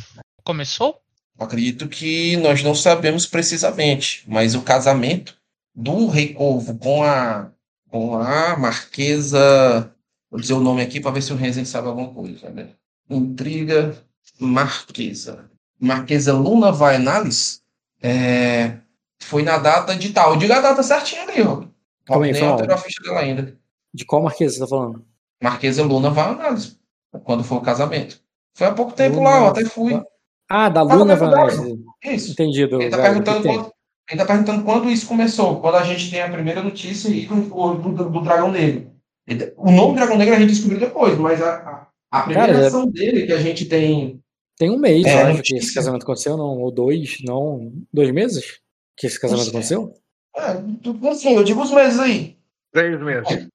começou? 0.44 1.02
acredito 1.40 1.88
que 1.88 2.36
nós 2.38 2.62
não 2.62 2.76
sabemos 2.76 3.26
precisamente, 3.26 4.24
mas 4.28 4.56
o 4.56 4.62
casamento 4.62 5.38
do 5.74 6.08
Rei 6.08 6.34
Corvo 6.34 6.78
com 6.78 7.04
a 7.04 7.50
com 7.90 8.20
a 8.20 8.56
Marquesa, 8.56 9.92
vou 10.30 10.40
dizer 10.40 10.54
o 10.54 10.60
nome 10.60 10.82
aqui 10.82 11.00
para 11.00 11.12
ver 11.12 11.24
se 11.24 11.34
o 11.34 11.36
Renzen 11.36 11.66
sabe 11.66 11.88
alguma 11.88 12.14
coisa, 12.14 12.50
né? 12.52 12.70
Intriga 13.10 13.98
Marquesa. 14.40 15.50
Marquesa 15.80 16.34
Luna 16.34 16.72
Vainalis 16.72 17.64
é, 18.02 18.78
foi 19.20 19.42
na 19.42 19.58
data 19.58 19.96
de 19.96 20.12
tal. 20.12 20.38
Diga 20.38 20.58
a 20.58 20.62
data 20.62 20.84
certinha 20.84 21.24
ali, 21.24 21.42
ó. 21.42 21.64
Calma 22.06 22.26
aí, 22.26 22.32
Nem 22.32 22.44
alterou 22.44 22.76
a 22.76 22.78
ficha 22.78 23.02
dela 23.02 23.22
ainda. 23.22 23.58
De 23.92 24.06
qual 24.06 24.22
marquesa 24.22 24.54
você 24.54 24.60
tá 24.60 24.68
falando? 24.68 25.04
Marquesa 25.42 25.84
Luna 25.84 26.12
Vainalis. 26.12 26.79
Quando 27.24 27.44
foi 27.44 27.58
o 27.58 27.62
casamento. 27.62 28.22
Foi 28.56 28.68
há 28.68 28.74
pouco 28.74 28.94
tempo 28.94 29.18
Luna 29.18 29.30
lá, 29.30 29.38
eu 29.40 29.48
até 29.48 29.66
fui. 29.66 30.02
Ah, 30.50 30.70
da 30.70 30.82
Luna 30.82 31.16
Vanessa. 31.16 31.64
Isso. 32.04 32.32
Entendido. 32.32 32.82
Ele 32.82 32.90
tá 32.90 32.98
que 32.98 33.04
perguntando 33.04 33.44
quando, 33.44 33.72
ele 34.10 34.20
tá 34.20 34.26
perguntando 34.26 34.64
quando 34.64 34.90
isso 34.90 35.08
começou, 35.08 35.60
quando 35.62 35.76
a 35.76 35.84
gente 35.84 36.10
tem 36.10 36.22
a 36.22 36.30
primeira 36.30 36.62
notícia 36.64 37.10
aí 37.10 37.26
do, 37.26 37.76
do, 37.76 38.10
do 38.10 38.22
Dragão 38.22 38.52
Negro. 38.52 38.92
Ele- 39.28 39.54
o 39.58 39.72
nome 39.72 39.96
Dragão 39.96 40.18
Negro 40.18 40.36
a 40.36 40.40
gente 40.40 40.50
descobriu 40.50 40.80
depois, 40.80 41.18
mas 41.18 41.42
a, 41.42 41.56
a, 41.56 41.88
a 42.20 42.22
primeira 42.24 42.54
Cara, 42.54 42.68
ação 42.68 42.88
dele 42.90 43.26
que 43.28 43.34
a 43.34 43.38
gente 43.40 43.66
tem. 43.66 44.20
Tem 44.58 44.70
um 44.70 44.78
mês, 44.78 45.06
É, 45.06 45.14
eu 45.14 45.28
acho, 45.28 45.38
notícia. 45.38 45.56
que 45.58 45.64
esse 45.64 45.74
casamento 45.74 46.04
aconteceu, 46.04 46.36
não? 46.36 46.58
Ou 46.60 46.72
dois, 46.72 47.18
não? 47.24 47.72
Dois 47.94 48.12
meses? 48.12 48.60
Que 48.98 49.08
esse 49.08 49.20
casamento 49.20 49.46
Não 49.46 49.52
aconteceu? 49.52 49.94
É, 50.36 51.10
assim, 51.10 51.36
eu 51.36 51.44
digo 51.44 51.62
os 51.62 51.72
meses 51.72 52.00
aí. 52.00 52.38
Três 52.74 53.00
meses. 53.02 53.48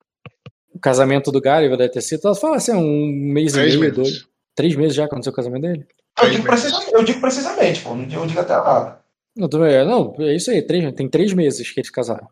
Casamento 0.84 1.32
do 1.32 1.40
Gary 1.40 1.68
deve 1.70 1.88
ter 1.88 2.02
sido, 2.02 2.26
ela 2.26 2.34
fala 2.36 2.56
assim, 2.56 2.72
um 2.74 3.06
mês 3.32 3.52
Três 3.52 3.72
e 3.74 3.78
meio, 3.78 3.94
meses. 3.96 4.12
dois. 4.12 4.28
Três 4.54 4.76
meses 4.76 4.94
já 4.94 5.06
aconteceu 5.06 5.32
o 5.32 5.34
casamento 5.34 5.62
dele? 5.62 5.86
Eu 6.20 6.42
Três 6.42 6.62
digo, 6.62 6.96
eu 6.96 7.02
digo 7.02 7.20
precisamente, 7.22 7.80
pô, 7.80 7.94
não 7.94 8.06
digo- 8.06 8.20
eu 8.22 8.26
digo 8.26 8.40
até 8.40 8.52
data. 8.54 9.00
Não, 9.34 9.48
tudo 9.48 9.64
bem. 9.64 9.82
não, 9.86 10.14
é 10.18 10.36
isso 10.36 10.50
aí, 10.50 10.60
três, 10.60 10.92
tem 10.94 11.08
três 11.08 11.32
meses 11.32 11.70
que 11.70 11.80
eles 11.80 11.88
casaram. 11.90 12.28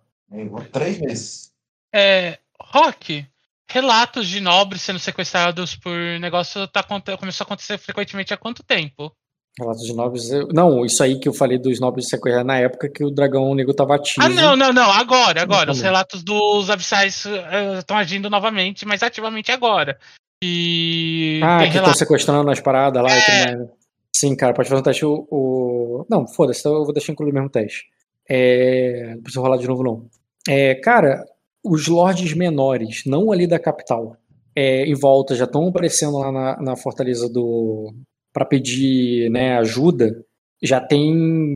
Três 0.70 0.98
meses. 0.98 1.50
É, 1.94 2.38
Rock, 2.60 3.26
relatos 3.66 4.28
de 4.28 4.38
nobres 4.38 4.82
sendo 4.82 4.98
sequestrados 4.98 5.74
por 5.74 5.96
negócio 6.20 6.68
tá, 6.68 6.82
começou 6.82 7.44
a 7.44 7.46
acontecer 7.46 7.78
frequentemente 7.78 8.34
há 8.34 8.36
quanto 8.36 8.62
tempo? 8.62 9.10
Relatos 9.58 9.82
de 9.84 9.94
nobres. 9.94 10.30
Não, 10.54 10.84
isso 10.84 11.02
aí 11.02 11.18
que 11.20 11.28
eu 11.28 11.32
falei 11.34 11.58
dos 11.58 11.78
nobres 11.78 12.08
sequestrados 12.08 12.46
na 12.46 12.58
época 12.58 12.88
que 12.88 13.04
o 13.04 13.10
dragão 13.10 13.54
negro 13.54 13.74
tava 13.74 13.94
ativo. 13.96 14.24
Ah, 14.24 14.28
não, 14.30 14.56
não, 14.56 14.72
não, 14.72 14.90
agora, 14.90 15.42
agora. 15.42 15.70
Os 15.70 15.80
relatos 15.82 16.22
dos 16.22 16.70
abissais 16.70 17.24
estão 17.78 17.96
agindo 17.96 18.30
novamente, 18.30 18.86
mas 18.86 19.02
ativamente 19.02 19.52
agora. 19.52 19.98
E 20.42 21.40
Ah, 21.42 21.58
tem 21.60 21.70
que 21.70 21.76
estão 21.78 21.94
sequestrando 21.94 22.50
as 22.50 22.60
paradas 22.60 23.02
lá 23.02 23.10
e 23.10 23.12
É. 23.12 23.20
tudo 23.24 23.34
mais. 23.44 23.58
né? 23.58 23.74
Sim, 24.14 24.36
cara, 24.36 24.54
pode 24.54 24.68
fazer 24.68 24.80
um 24.80 24.84
teste. 24.84 25.04
O, 25.04 25.26
o- 25.30 26.06
Não, 26.08 26.26
foda-se, 26.26 26.60
então 26.60 26.74
eu 26.74 26.84
vou 26.84 26.92
deixar 26.92 27.12
incluir 27.12 27.30
o 27.30 27.34
mesmo 27.34 27.50
teste. 27.50 27.84
É... 28.28 29.12
Não 29.16 29.22
precisa 29.22 29.40
rolar 29.42 29.56
de 29.58 29.66
novo, 29.68 29.82
não. 29.82 30.06
É, 30.48 30.74
cara, 30.76 31.24
os 31.64 31.86
lordes 31.88 32.32
menores, 32.34 33.02
não 33.06 33.30
ali 33.30 33.46
da 33.46 33.58
capital, 33.58 34.16
é, 34.56 34.84
em 34.84 34.94
volta, 34.94 35.34
já 35.34 35.44
estão 35.44 35.68
aparecendo 35.68 36.16
lá 36.18 36.32
na, 36.32 36.56
na 36.62 36.76
fortaleza 36.76 37.28
do. 37.28 37.92
Para 38.32 38.44
pedir 38.44 39.30
né, 39.30 39.56
ajuda, 39.58 40.24
já 40.62 40.80
tem. 40.80 41.52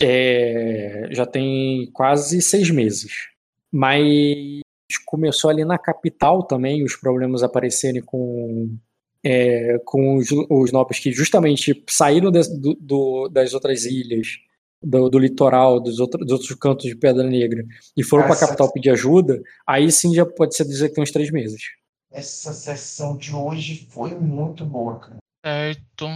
é, 0.00 1.08
já 1.10 1.26
tem 1.26 1.90
quase 1.92 2.40
seis 2.42 2.70
meses. 2.70 3.28
Mas 3.72 4.60
começou 5.04 5.50
ali 5.50 5.64
na 5.64 5.78
capital 5.78 6.42
também 6.42 6.82
os 6.84 6.96
problemas 6.96 7.42
aparecerem 7.42 8.02
com 8.02 8.74
é, 9.24 9.78
com 9.84 10.16
os, 10.16 10.28
os 10.48 10.70
nobres 10.72 11.00
que 11.00 11.12
justamente 11.12 11.84
saíram 11.90 12.30
des- 12.30 12.48
do- 12.48 12.74
do- 12.80 13.28
das 13.28 13.52
outras 13.52 13.84
ilhas, 13.84 14.28
do, 14.82 15.08
do 15.10 15.18
litoral, 15.18 15.80
dos, 15.80 15.98
outro- 15.98 16.20
dos 16.24 16.32
outros 16.32 16.54
cantos 16.54 16.86
de 16.86 16.94
Pedra 16.94 17.24
Negra, 17.24 17.64
e 17.96 18.04
foram 18.04 18.24
para 18.26 18.34
a 18.36 18.38
capital 18.38 18.72
pedir 18.72 18.90
ajuda, 18.90 19.42
aí 19.66 19.90
sim 19.90 20.14
já 20.14 20.24
pode 20.24 20.54
ser 20.56 20.64
dizer 20.64 20.88
que 20.88 20.94
tem 20.94 21.02
uns 21.02 21.10
três 21.10 21.30
meses. 21.32 21.60
Essa 22.12 22.52
sessão 22.52 23.16
de 23.16 23.34
hoje 23.34 23.86
foi 23.90 24.14
muito 24.14 24.64
boa, 24.64 24.98
cara. 25.00 25.16
Certo. 25.44 26.08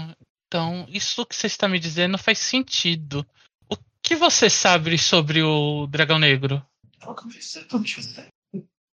Então, 0.48 0.84
isso 0.88 1.24
que 1.24 1.34
você 1.34 1.46
está 1.46 1.68
me 1.68 1.78
dizendo 1.78 2.18
faz 2.18 2.38
sentido. 2.38 3.26
O 3.70 3.76
que 4.02 4.14
você 4.14 4.50
sabe 4.50 4.98
sobre 4.98 5.42
o 5.42 5.86
Dragão 5.86 6.18
Negro? 6.18 6.62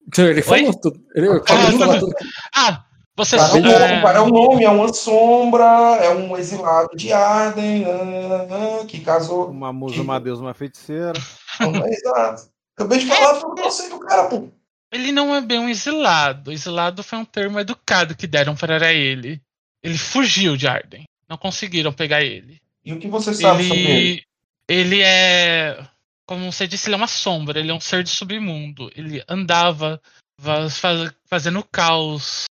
Então, 0.07 0.27
ele 0.27 0.43
falou 0.43 0.75
tudo. 0.81 1.05
Ele 1.15 1.29
Ah, 1.31 1.41
tá. 1.41 1.99
tudo. 1.99 2.15
Ah, 2.55 2.85
você 3.17 3.37
É 3.37 3.39
sabe. 3.39 3.63
cara, 3.63 4.19
é 4.19 4.21
um 4.21 4.29
nome, 4.29 4.65
é 4.65 4.71
uma 4.71 4.93
sombra, 4.93 5.65
é 5.65 6.15
um 6.15 6.37
exilado 6.37 6.95
de 6.97 7.13
Arden, 7.13 7.81
nananana, 7.87 8.85
que 8.87 9.01
casou. 9.01 9.51
Uma 9.51 9.73
musa, 9.73 10.01
uma 10.03 10.21
deusa, 10.21 10.43
uma 10.43 10.55
feiticeira. 10.55 11.15
Não, 11.61 11.87
Exato. 11.87 12.51
Acabei 12.77 12.99
de 12.99 13.07
falar 13.07 13.41
tudo 13.41 13.55
que 13.55 13.63
eu 13.63 13.71
sei 13.71 13.89
do 13.89 13.99
cara, 14.01 14.29
pô. 14.29 14.49
Ele 14.93 15.11
não 15.11 15.35
é 15.35 15.41
bem 15.41 15.59
um 15.59 15.69
exilado. 15.69 16.53
Exilado 16.53 17.03
foi 17.03 17.19
um 17.19 17.25
termo 17.25 17.59
educado 17.59 18.15
que 18.15 18.27
deram 18.27 18.55
para 18.55 18.93
ele. 18.93 19.41
Ele 19.83 19.99
fugiu 19.99 20.57
de 20.57 20.67
Arden. 20.67 21.05
Não 21.29 21.37
conseguiram 21.37 21.93
pegar 21.93 22.23
ele. 22.23 22.59
E 22.85 22.93
o 22.93 22.99
que 22.99 23.09
você 23.09 23.35
sabe 23.35 23.65
sobre 23.65 23.83
ele? 23.83 24.25
Ele, 24.69 24.81
ele 24.81 25.03
é. 25.03 25.87
Como 26.27 26.51
você 26.51 26.67
disse, 26.67 26.89
ele 26.89 26.95
é 26.95 26.99
uma 26.99 27.07
sombra. 27.07 27.59
Ele 27.59 27.71
é 27.71 27.75
um 27.75 27.81
ser 27.81 28.03
de 28.03 28.11
submundo. 28.11 28.91
Ele 28.97 29.23
andava 29.29 30.01
va- 30.39 30.69
faz- 30.71 31.13
fazendo 31.27 31.63
caos 31.65 32.45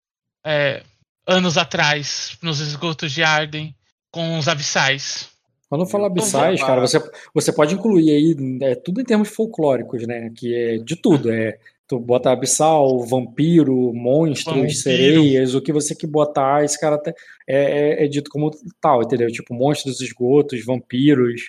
é, 0.45 0.83
anos 1.27 1.57
atrás, 1.57 2.37
nos 2.41 2.59
esgotos 2.59 3.11
de 3.11 3.23
Arden, 3.23 3.75
com 4.11 4.37
os 4.37 4.47
abissais. 4.47 5.29
Quando 5.69 5.85
fala 5.87 6.07
abissais, 6.07 6.61
cara, 6.61 6.79
você, 6.81 6.99
você 7.33 7.51
pode 7.51 7.73
incluir 7.73 8.11
aí 8.11 8.35
é, 8.61 8.75
tudo 8.75 9.01
em 9.01 9.03
termos 9.03 9.29
folclóricos, 9.29 10.05
né? 10.05 10.31
Que 10.35 10.53
é 10.53 10.77
de 10.77 10.95
tudo. 10.95 11.31
É, 11.31 11.57
tu 11.87 11.99
bota 11.99 12.31
abissal, 12.31 12.99
vampiro, 13.05 13.93
monstros, 13.93 14.55
Vampiro. 14.55 14.73
sereias, 14.75 15.53
o 15.55 15.61
que 15.61 15.71
você 15.73 15.93
que 15.95 16.07
botar, 16.07 16.63
esse 16.63 16.79
cara 16.79 16.97
tá- 16.97 17.13
é, 17.47 18.01
é- 18.01 18.05
é 18.05 18.07
dito 18.07 18.29
como 18.29 18.49
tal, 18.81 19.03
entendeu? 19.03 19.27
Tipo, 19.27 19.53
monstros 19.53 19.97
dos 19.97 20.01
esgotos, 20.07 20.65
vampiros. 20.65 21.41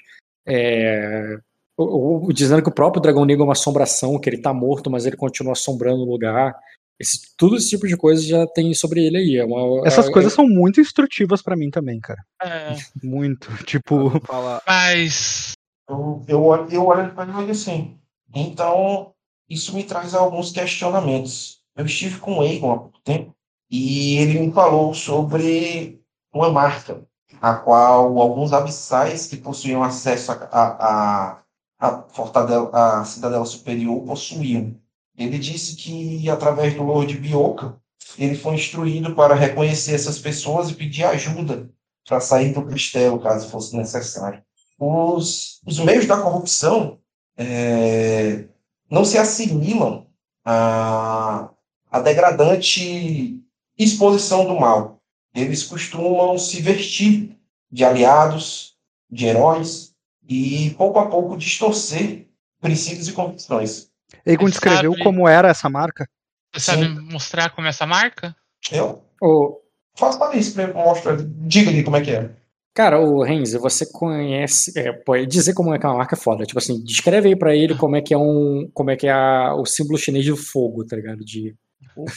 É, 0.46 1.38
o- 1.76 2.26
o- 2.28 2.32
dizendo 2.32 2.62
que 2.62 2.68
o 2.68 2.72
próprio 2.74 3.02
dragão 3.02 3.24
negro 3.24 3.42
é 3.42 3.46
uma 3.46 3.52
assombração, 3.52 4.18
que 4.18 4.28
ele 4.28 4.38
tá 4.40 4.52
morto, 4.54 4.90
mas 4.90 5.06
ele 5.06 5.16
continua 5.16 5.52
assombrando 5.52 6.02
o 6.02 6.10
lugar. 6.10 6.54
Esse, 6.98 7.34
tudo 7.36 7.56
esse 7.56 7.68
tipo 7.70 7.86
de 7.86 7.96
coisa 7.96 8.22
já 8.22 8.46
tem 8.46 8.72
sobre 8.72 9.04
ele 9.04 9.18
aí. 9.18 9.36
É 9.36 9.44
uma, 9.44 9.86
Essas 9.86 10.06
é- 10.08 10.10
coisas 10.10 10.32
são 10.32 10.48
muito 10.48 10.80
instrutivas 10.80 11.42
pra 11.42 11.54
mim 11.56 11.68
também, 11.70 12.00
cara. 12.00 12.20
É, 12.42 12.68
Muito. 13.04 13.48
Tipo, 13.64 14.18
Fala, 14.26 14.62
mas. 14.66 15.52
Eu, 15.88 16.24
eu, 16.26 16.42
olho- 16.44 16.68
eu 16.70 16.84
olho 16.86 17.12
para 17.14 17.42
ele 17.42 17.50
assim. 17.50 17.96
Então, 18.34 19.12
isso 19.48 19.74
me 19.74 19.84
traz 19.84 20.14
alguns 20.14 20.52
questionamentos. 20.52 21.60
Eu 21.76 21.86
estive 21.86 22.18
com 22.18 22.38
o 22.38 22.44
Egon 22.44 22.72
há 22.72 22.78
pouco 22.78 23.00
tempo 23.00 23.34
e 23.70 24.18
ele 24.18 24.40
me 24.40 24.52
falou 24.52 24.94
sobre 24.94 26.00
uma 26.32 26.50
marca, 26.50 27.06
a 27.40 27.54
qual 27.54 28.18
alguns 28.18 28.52
abissais 28.52 29.26
que 29.26 29.36
possuíam 29.36 29.82
acesso 29.82 30.32
à 30.32 30.34
a, 30.50 31.38
a, 31.38 31.42
a, 31.78 32.02
fortadela, 32.08 32.70
a 32.72 33.04
cidadela 33.04 33.44
superior 33.44 34.04
possuíam. 34.04 34.74
Ele 35.16 35.38
disse 35.38 35.76
que, 35.76 36.28
através 36.28 36.74
do 36.74 36.82
Lord 36.82 37.16
Bioka, 37.18 37.80
ele 38.18 38.36
foi 38.36 38.54
instruído 38.54 39.14
para 39.14 39.34
reconhecer 39.34 39.94
essas 39.94 40.18
pessoas 40.18 40.70
e 40.70 40.74
pedir 40.74 41.04
ajuda 41.04 41.70
para 42.06 42.20
sair 42.20 42.52
do 42.52 42.64
castelo, 42.64 43.18
caso 43.18 43.48
fosse 43.48 43.76
necessário 43.76 44.42
os, 44.78 45.60
os 45.66 45.78
meios 45.78 46.06
da 46.06 46.20
corrupção 46.20 46.98
é, 47.36 48.46
não 48.90 49.04
se 49.04 49.18
assimilam 49.18 50.06
à, 50.44 51.50
à 51.90 52.00
degradante 52.00 53.40
exposição 53.78 54.46
do 54.46 54.58
mal. 54.58 55.00
Eles 55.34 55.62
costumam 55.64 56.38
se 56.38 56.62
vestir 56.62 57.36
de 57.70 57.84
aliados, 57.84 58.74
de 59.10 59.26
heróis, 59.26 59.94
e 60.28 60.70
pouco 60.78 60.98
a 60.98 61.08
pouco 61.08 61.36
distorcer 61.36 62.26
princípios 62.60 63.06
e 63.08 63.12
convicções. 63.12 63.88
Egon 64.24 64.46
descreveu 64.46 64.92
sabe- 64.92 65.04
como 65.04 65.28
era 65.28 65.48
essa 65.48 65.68
marca. 65.68 66.08
Você 66.54 66.60
sabe 66.60 66.88
mostrar 66.88 67.50
como 67.50 67.66
é 67.66 67.70
essa 67.70 67.86
marca? 67.86 68.34
Eu 68.72 69.04
o- 69.22 69.60
faço 69.94 70.18
para 70.18 70.34
isso, 70.36 70.54
para 70.54 70.72
mostrar. 70.72 71.16
Diga 71.18 71.70
ali 71.70 71.84
como 71.84 71.96
é 71.96 72.00
que 72.00 72.10
é. 72.12 72.30
Cara, 72.76 73.00
o 73.00 73.22
Renzi, 73.22 73.56
você 73.56 73.86
conhece, 73.90 74.70
é, 74.78 74.92
pode 74.92 75.26
dizer 75.26 75.54
como 75.54 75.74
é 75.74 75.78
que 75.78 75.86
é 75.86 75.88
uma 75.88 75.96
marca 75.96 76.14
é 76.14 76.18
foda. 76.18 76.44
Tipo 76.44 76.58
assim, 76.58 76.78
descreve 76.84 77.28
aí 77.28 77.34
pra 77.36 77.56
ele 77.56 77.74
como 77.74 77.96
é 77.96 78.02
que 78.02 78.12
é 78.12 78.18
um, 78.18 78.68
como 78.74 78.90
é 78.90 78.96
que 78.96 79.06
é 79.06 79.12
a- 79.12 79.54
o 79.56 79.64
símbolo 79.64 79.96
chinês 79.98 80.26
do 80.26 80.36
fogo, 80.36 80.84
tá 80.86 80.94
ligado? 80.94 81.24
De, 81.24 81.54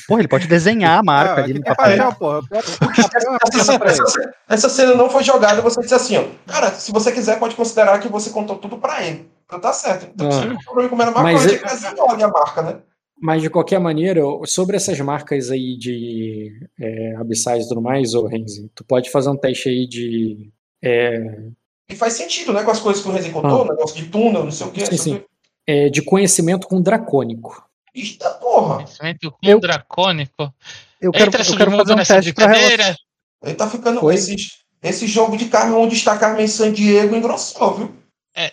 Porra, 0.05 0.19
ele 0.19 0.27
pode 0.27 0.45
desenhar 0.47 0.99
a 0.99 1.03
marca 1.03 1.35
Ah, 1.39 1.43
ali 1.45 1.53
que 1.53 1.59
no 1.59 1.63
que 1.63 1.73
papel. 1.73 2.13
porra? 2.15 2.39
Uma 2.51 3.37
Essa, 3.53 3.79
pra 3.79 3.89
essa- 3.91 4.03
ele. 4.21 4.31
essa 4.49 4.67
cena 4.69 4.93
não 4.95 5.09
foi 5.09 5.23
jogada, 5.23 5.61
você 5.61 5.79
disse 5.79 5.93
assim, 5.93 6.17
ó. 6.17 6.25
Cara, 6.45 6.71
se 6.71 6.91
você 6.91 7.13
quiser, 7.13 7.39
pode 7.39 7.55
considerar 7.55 7.97
que 7.99 8.09
você 8.09 8.29
contou 8.29 8.57
tudo 8.57 8.77
para 8.77 9.01
ele. 9.05 9.29
Então 9.45 9.59
tá 9.61 9.71
certo. 9.71 10.07
Então, 10.13 10.27
Ah. 10.27 10.31
você 10.31 10.45
não 10.45 10.57
problema 10.57 10.89
como 10.89 11.01
era 11.01 11.11
a 11.11 11.13
marca, 11.13 11.31
Mas 11.31 11.43
mas 11.45 11.51
é- 11.53 11.55
ele 11.55 11.63
desenhou 11.63 12.09
a 12.11 12.27
marca, 12.27 12.61
né? 12.61 12.75
Mas 13.21 13.41
de 13.41 13.49
qualquer 13.49 13.79
maneira, 13.79 14.21
sobre 14.45 14.77
essas 14.77 14.97
marcas 15.01 15.51
aí 15.51 15.75
de 15.77 16.67
é, 16.79 17.15
abissais 17.17 17.65
e 17.65 17.67
tudo 17.69 17.81
mais, 17.81 18.13
ô 18.13 18.25
Renzi, 18.27 18.71
tu 18.73 18.83
pode 18.83 19.09
fazer 19.09 19.29
um 19.29 19.35
teste 19.35 19.67
aí 19.69 19.85
de. 19.87 20.49
é, 20.81 21.41
E 21.89 21.95
faz 21.95 22.13
sentido, 22.13 22.53
né? 22.53 22.63
Com 22.63 22.71
as 22.71 22.79
coisas 22.79 23.01
que 23.03 23.09
o 23.09 23.11
Renzi 23.11 23.29
contou, 23.31 23.63
Ah. 23.63 23.69
negócio 23.69 23.95
de 23.97 24.09
túnel, 24.09 24.45
não 24.45 24.51
sei 24.51 24.67
o 24.67 24.71
quê. 24.71 24.85
Sim, 24.85 24.97
sim. 24.97 25.17
quê. 25.17 25.25
é, 25.67 25.89
de 25.89 26.01
conhecimento 26.01 26.65
com 26.67 26.81
dracônico. 26.81 27.63
Eita 27.93 28.29
porra! 28.31 28.75
Conhecimento 28.77 29.33
Eu- 29.43 29.59
dracônico. 29.59 30.53
Eu 31.01 31.11
quero, 31.11 31.25
Entra 31.27 31.41
eu 31.43 31.57
quero 31.57 31.71
fazer 31.71 31.93
um 31.93 31.95
teste 31.97 32.33
pra 32.33 32.47
relação. 32.47 32.95
Ele 33.43 33.55
tá 33.55 33.69
ficando. 33.69 34.11
Esse, 34.11 34.35
esse 34.83 35.07
jogo 35.07 35.35
de 35.37 35.45
carro 35.45 35.77
onde 35.79 35.95
está 35.95 36.17
Carmen 36.17 36.47
San 36.47 36.71
Diego 36.73 37.15
engrossou, 37.15 37.73
viu? 37.75 37.95
É, 38.35 38.51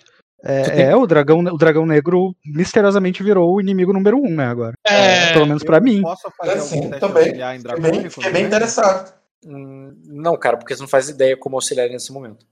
é, 0.48 0.96
o 0.96 1.06
dragão, 1.06 1.38
o 1.40 1.56
dragão 1.58 1.84
negro 1.86 2.34
misteriosamente 2.44 3.22
virou 3.22 3.54
o 3.54 3.60
inimigo 3.60 3.92
número 3.92 4.16
um, 4.18 4.28
né, 4.34 4.46
agora. 4.46 4.74
É, 4.86 5.32
Pelo 5.32 5.46
menos 5.46 5.62
pra 5.64 5.78
Eu 5.78 5.82
mim. 5.82 6.02
Posso 6.02 6.30
fazer 6.36 6.52
É, 6.52 6.60
sim, 6.60 6.90
também. 6.90 7.24
auxiliar 7.24 7.56
em 7.56 7.58
Fiquei 7.60 7.80
bem, 7.80 8.10
também? 8.10 8.44
interessado. 8.46 9.12
Hum, 9.46 9.94
Não, 10.06 10.36
cara, 10.36 10.56
porque 10.56 10.74
você 10.74 10.82
não 10.82 10.88
faz 10.88 11.08
ideia 11.08 11.36
como 11.36 11.56
auxiliar 11.56 11.88
nesse 11.88 12.12
momento. 12.12 12.44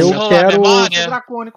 eu 0.00 0.10
rolar 0.10 0.28
quero-? 0.28 0.62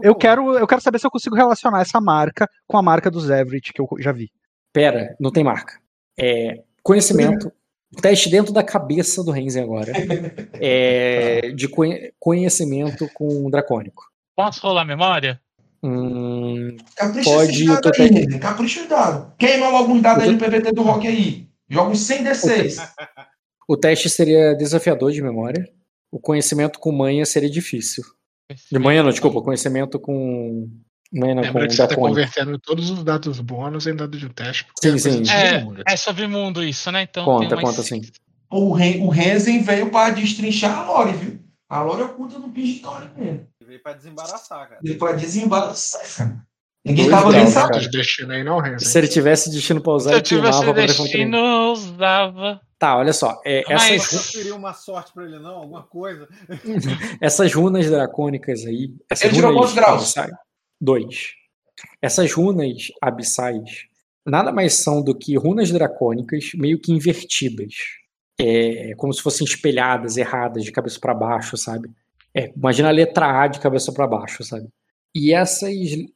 É 0.03 0.07
Eu 0.07 0.15
quero, 0.15 0.57
eu 0.57 0.67
quero 0.67 0.81
saber 0.81 0.99
se 0.99 1.05
eu 1.07 1.11
consigo 1.11 1.35
relacionar 1.35 1.81
essa 1.81 2.01
marca 2.01 2.47
com 2.67 2.77
a 2.77 2.81
marca 2.81 3.09
dos 3.11 3.29
Everett 3.29 3.71
que 3.73 3.81
eu 3.81 3.87
já 3.99 4.11
vi. 4.11 4.29
Pera, 4.73 5.15
não 5.19 5.31
tem 5.31 5.43
marca. 5.43 5.73
É, 6.19 6.61
conhecimento. 6.83 7.51
Teste 8.01 8.29
dentro 8.29 8.53
da 8.53 8.63
cabeça 8.63 9.21
do 9.23 9.31
Renzi 9.31 9.59
agora. 9.59 9.91
É, 10.59 11.51
de 11.51 11.67
conhe- 11.67 12.13
conhecimento 12.19 13.09
com 13.13 13.49
dracônico. 13.49 14.03
Posso 14.35 14.61
rolar 14.65 14.81
a 14.83 14.85
memória? 14.85 15.39
Hum, 15.83 16.77
Capricha 16.95 17.29
Pode, 17.29 17.51
esses 17.51 17.61
eu 17.67 17.73
dados 17.73 17.97
tô 17.97 18.03
aí, 18.03 18.09
te- 18.09 18.19
Renzi. 18.19 18.39
Capricha 18.39 18.81
os 18.81 18.87
dados. 18.87 19.33
Queima 19.37 19.69
logo 19.69 19.93
uns 19.93 20.01
dados 20.01 20.23
aí 20.23 20.31
no 20.31 20.37
PVT 20.37 20.71
do 20.73 20.81
Rock 20.83 21.07
aí. 21.07 21.47
Joga 21.69 21.89
uns 21.91 22.01
100 22.01 22.23
D6. 22.25 22.77
o 23.67 23.77
teste 23.77 24.09
seria 24.09 24.53
desafiador 24.53 25.11
de 25.11 25.21
memória. 25.21 25.67
O 26.11 26.19
conhecimento 26.19 26.77
com 26.79 26.91
manha 26.91 27.25
seria 27.25 27.49
difícil. 27.49 28.03
De 28.71 28.77
manhã 28.77 29.01
não, 29.01 29.09
desculpa. 29.11 29.41
Conhecimento 29.41 29.97
com. 29.99 30.69
Manha 31.13 31.35
não, 31.35 31.41
com 31.41 31.47
Lembra 31.47 31.67
que 31.67 31.73
você 31.75 31.83
está 31.83 31.95
convertendo 31.95 32.59
todos 32.59 32.89
os 32.89 33.03
dados 33.03 33.39
bônus 33.39 33.87
em 33.87 33.95
dados 33.95 34.19
de 34.19 34.25
um 34.25 34.29
teste. 34.29 34.65
porque 34.65 34.89
Sim, 34.89 34.95
é 34.95 34.97
sim. 35.13 35.21
de 35.23 35.31
É, 35.31 35.63
mundo. 35.63 35.83
é 35.87 35.95
sobre 35.97 36.27
mundo 36.27 36.63
isso, 36.63 36.91
né? 36.91 37.03
Então 37.03 37.25
Conta, 37.25 37.55
conta 37.59 37.81
sim. 37.81 38.01
O, 38.49 38.71
Ren, 38.73 39.01
o 39.01 39.09
Renzen 39.09 39.61
veio 39.63 39.89
para 39.89 40.13
destrinchar 40.13 40.77
a 40.77 40.85
Lore, 40.85 41.13
viu? 41.13 41.39
A 41.69 41.81
Lore 41.81 42.03
oculta 42.03 42.37
no 42.37 42.49
Pigitório 42.49 43.09
mesmo. 43.17 43.47
Veio 43.71 43.81
pra 43.81 43.93
desembaraçar, 43.93 44.67
cara. 44.67 44.81
Veio 44.83 44.97
para 44.97 45.13
desembaraçar, 45.13 46.01
cara. 46.17 46.41
Ninguém 46.83 47.05
Dois 47.05 47.15
tava 47.17 47.31
graus, 47.31 47.43
nem 47.45 47.53
sabendo. 47.53 47.89
Destino 47.89 48.33
aí 48.33 48.43
não, 48.43 48.59
Renzo. 48.59 48.83
Se 48.85 48.97
ele 48.97 49.07
tivesse 49.07 49.49
destino 49.49 49.79
pra 49.79 49.93
usar, 49.93 50.09
Se 50.09 50.13
eu 50.15 50.17
ele 50.17 50.25
tivesse 50.25 50.59
pra 50.61 50.71
destino, 50.73 51.37
eu 51.37 51.71
usava. 51.71 52.59
Tá, 52.77 52.97
olha 52.97 53.13
só. 53.13 53.39
é, 53.45 53.63
Mas- 53.69 53.91
essas, 53.91 54.21
Você 54.25 54.37
queria 54.39 54.55
uma 54.55 54.73
sorte 54.73 55.13
pra 55.13 55.23
ele, 55.23 55.39
não? 55.39 55.55
Alguma 55.55 55.83
coisa? 55.83 56.27
essas 57.21 57.53
runas 57.53 57.89
dracônicas 57.89 58.65
aí. 58.65 58.93
Essas 59.09 59.25
Ele 59.25 59.35
tirou 59.35 59.53
quantos 59.53 59.73
graus? 59.73 60.01
abissais- 60.01 60.31
Dois. 60.81 61.29
Essas 62.01 62.33
runas 62.33 62.87
abissais 63.01 63.85
nada 64.25 64.51
mais 64.51 64.73
são 64.73 65.01
do 65.01 65.17
que 65.17 65.37
runas 65.37 65.71
dracônicas 65.71 66.51
meio 66.55 66.77
que 66.77 66.91
invertidas. 66.91 67.73
É, 68.37 68.93
como 68.97 69.13
se 69.13 69.21
fossem 69.21 69.45
espelhadas, 69.45 70.17
erradas, 70.17 70.63
de 70.65 70.71
cabeça 70.73 70.99
para 70.99 71.13
baixo, 71.13 71.55
sabe? 71.55 71.89
É, 72.35 72.51
imagina 72.55 72.89
a 72.89 72.91
letra 72.91 73.41
A 73.41 73.47
de 73.47 73.59
cabeça 73.59 73.91
para 73.91 74.07
baixo, 74.07 74.43
sabe? 74.43 74.67
E 75.13 75.33
essas, 75.33 75.71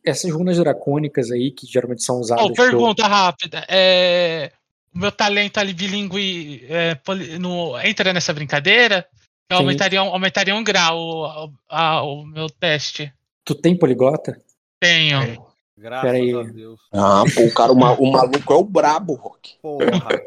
essas 0.05 0.31
runas 0.31 0.57
dracônicas 0.57 1.29
aí, 1.29 1.51
que 1.51 1.67
geralmente 1.67 2.03
são 2.03 2.17
usadas. 2.19 2.45
Oh, 2.45 2.53
pergunta 2.53 3.05
rápida. 3.05 3.65
É, 3.67 4.51
o 4.93 4.99
meu 4.99 5.11
talento 5.11 5.57
ali 5.57 5.73
bilíngue 5.73 6.65
é, 6.69 6.95
poli- 6.95 7.37
no- 7.37 7.77
entra 7.81 8.13
nessa 8.13 8.33
brincadeira? 8.33 9.05
Eu 9.49 9.57
Sim. 9.57 9.63
aumentaria, 9.63 10.01
um- 10.01 10.13
aumentaria 10.13 10.55
um 10.55 10.63
grau 10.63 10.97
o, 10.97 11.51
a- 11.69 12.01
o 12.03 12.25
meu 12.25 12.47
teste. 12.49 13.13
Tu 13.43 13.53
tem 13.53 13.77
poliglota? 13.77 14.41
Tenho. 14.79 15.45
Graças 15.77 16.09
Pera 16.09 16.17
aí. 16.23 16.33
a 16.33 16.43
Deus. 16.43 16.79
Ah, 16.93 17.23
pô, 17.35 17.41
o 17.41 17.53
cara, 17.53 17.73
o, 17.73 17.75
ma- 17.75 17.93
o 17.93 18.09
maluco 18.09 18.53
é 18.53 18.55
o 18.55 18.63
brabo, 18.63 19.13
Rock. 19.15 19.55
Porra. 19.61 20.21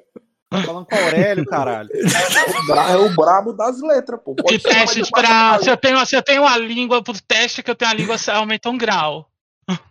Tá 0.51 0.63
falando 0.63 0.87
com 0.87 0.95
o 0.97 0.99
Aurélio, 0.99 1.45
caralho. 1.45 1.91
O 1.93 2.67
bra- 2.67 2.91
é 2.91 2.97
o 2.97 3.15
brabo 3.15 3.53
das 3.53 3.81
letras, 3.83 4.19
pô. 4.25 4.35
De 4.35 4.43
Pode 4.43 4.59
testes 4.61 5.09
mas 5.13 5.23
pra. 5.23 5.59
Se 5.63 5.71
eu, 5.71 5.77
tenho, 5.77 6.07
se 6.07 6.17
eu 6.17 6.23
tenho 6.23 6.43
uma 6.43 6.57
língua 6.57 7.03
pro 7.03 7.13
teste, 7.21 7.63
que 7.63 7.71
eu 7.71 7.75
tenho 7.75 7.91
a 7.91 7.95
língua, 7.95 8.17
aumenta 8.33 8.71
um 8.71 8.79
grau. 8.79 9.29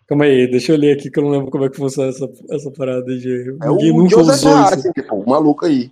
Calma 0.08 0.26
aí, 0.26 0.50
deixa 0.50 0.72
eu 0.72 0.78
ler 0.78 0.98
aqui 0.98 1.12
que 1.12 1.20
eu 1.20 1.24
não 1.24 1.30
lembro 1.30 1.52
como 1.52 1.64
é 1.66 1.70
que 1.70 1.78
funciona 1.78 2.10
essa, 2.10 2.28
essa 2.50 2.72
parada 2.72 3.06
de. 3.06 3.56
É 3.62 3.68
Ninguém 3.68 3.92
o 3.92 3.98
nunca 3.98 4.20
usou 4.20 4.56
Hart, 4.56 4.80
isso. 4.80 4.92
pô, 5.08 5.18
o 5.18 5.30
maluco 5.30 5.66
aí. 5.66 5.92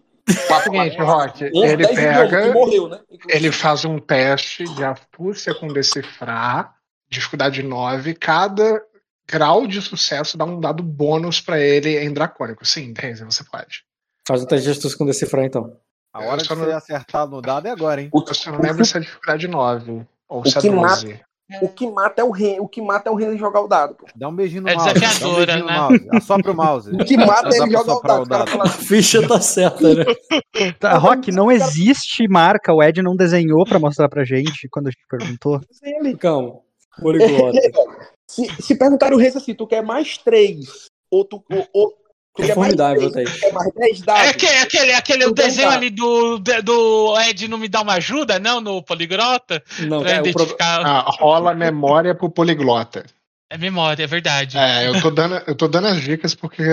Seguinte, 0.64 0.98
Rock, 0.98 1.44
ele 1.44 1.52
10 1.54 1.70
milhões, 1.78 1.88
que 1.90 1.96
pega, 1.96 2.52
morreu, 2.54 2.90
né? 2.90 3.00
ele 3.30 3.52
faz 3.52 3.86
um 3.86 4.00
teste 4.00 4.64
de 4.64 4.84
astúcia 4.84 5.54
com 5.54 5.68
decifrar, 5.68 6.74
dificuldade 7.08 7.62
9, 7.62 8.16
cada 8.16 8.82
grau 9.30 9.68
de 9.68 9.80
sucesso 9.84 10.36
dá 10.36 10.46
um 10.46 10.60
dado 10.60 10.82
bônus 10.82 11.40
pra 11.40 11.60
ele 11.60 12.00
em 12.00 12.12
dracônico. 12.12 12.66
Sim, 12.66 12.92
Renzo, 12.98 13.24
você 13.26 13.44
pode. 13.44 13.84
Faz 14.28 14.42
o 14.44 14.48
teste 14.48 14.66
de 14.66 14.72
astúcia 14.72 14.98
com 14.98 15.06
decifrar 15.06 15.46
então. 15.46 15.78
A 16.14 16.24
hora 16.24 16.42
de 16.42 16.48
você 16.48 16.56
não- 16.56 16.76
acertar 16.76 17.28
no 17.28 17.42
dado 17.42 17.68
é 17.68 17.72
agora, 17.72 18.02
hein? 18.02 18.10
O, 18.12 18.24
Eu 18.26 18.34
só 18.34 18.52
não 18.52 18.60
lembro 18.62 18.86
se 18.86 18.98
é 18.98 19.00
dificuldade 19.02 19.48
9 19.48 20.06
ou 20.30 20.46
se 20.46 20.58
é 20.58 20.62
que 20.62 20.70
12. 20.70 21.20
O 21.62 21.70
que 21.70 21.88
mata 21.92 22.22
é 22.22 22.24
o 22.24 22.32
Ren, 22.32 22.60
o 22.60 22.68
que 22.68 22.82
mata 22.82 23.08
é 23.08 23.12
o 23.12 23.16
Ren 23.16 23.38
jogar 23.38 23.62
o 23.62 23.68
dado, 23.68 23.94
pô. 23.94 24.08
Dá 24.16 24.28
um 24.28 24.36
beijinho 24.36 24.64
no 24.64 24.70
É 24.70 24.74
mouse. 24.74 24.90
Um 24.90 24.94
desafiadora, 24.94 25.58
no 25.58 25.66
né? 25.68 25.78
mouse. 25.78 26.08
Assopra 26.14 26.52
o 26.52 26.56
mouse. 26.56 26.90
O 26.92 26.98
que 27.06 27.18
mata 27.18 27.50
é 27.54 27.58
ele 27.60 27.72
jogar 27.72 28.22
o 28.22 28.26
dado. 28.26 28.48
O 28.48 28.52
fala 28.52 28.64
A 28.64 28.68
ficha 28.70 29.28
tá 29.28 29.40
certa, 29.40 29.94
né? 29.94 30.06
Tá, 30.80 30.98
Rock, 30.98 31.32
não 31.32 31.52
existe 31.52 32.28
marca, 32.28 32.74
o 32.74 32.82
Ed 32.82 33.00
não 33.04 33.16
desenhou 33.16 33.64
pra 33.64 33.78
mostrar 33.78 34.10
pra 34.10 34.24
gente 34.26 34.68
quando 34.72 34.88
a 34.88 34.90
gente 34.90 35.06
perguntou. 35.08 35.62
ele- 35.84 36.18
Calma. 36.18 36.62
Poliglota. 37.00 37.60
Se, 38.28 38.48
se 38.60 38.76
perguntaram 38.76 39.16
o 39.16 39.20
Reis 39.20 39.36
assim, 39.36 39.54
tu 39.54 39.68
quer 39.68 39.84
mais 39.84 40.18
três? 40.18 40.88
Ou 41.12 41.24
tu, 41.24 41.44
ou, 41.52 41.68
ou, 41.74 41.94
tu 42.36 42.42
É 42.44 42.46
mais 42.48 42.54
formidável? 42.54 43.12
Thaís. 43.12 43.30
Mais 43.54 43.74
dez 43.74 44.04
É 44.08 44.60
aquele, 44.62 44.94
aquele, 44.94 45.26
o 45.26 45.32
desenho 45.34 45.70
ali 45.70 45.90
do, 45.90 46.38
do 46.40 47.20
Ed 47.22 47.48
não 47.48 47.58
me 47.58 47.68
dá 47.68 47.82
uma 47.82 47.94
ajuda, 47.94 48.38
não, 48.40 48.60
no 48.62 48.84
Poligrota? 48.84 49.64
Não, 49.80 50.02
Pra 50.02 50.12
é, 50.12 50.20
o 50.20 50.24
pro... 50.24 50.30
identificar. 50.32 50.82
Ah, 50.86 51.06
rola 51.10 51.54
memória 51.54 52.14
pro 52.14 52.30
poliglota. 52.30 53.06
É 53.50 53.58
memória, 53.58 54.04
é 54.04 54.08
verdade. 54.08 54.58
É, 54.58 54.88
eu 54.88 55.00
tô 55.02 55.10
dando, 55.12 55.42
eu 55.48 55.56
tô 55.56 55.68
dando 55.68 55.88
as 55.88 56.02
dicas 56.02 56.34
porque. 56.36 56.64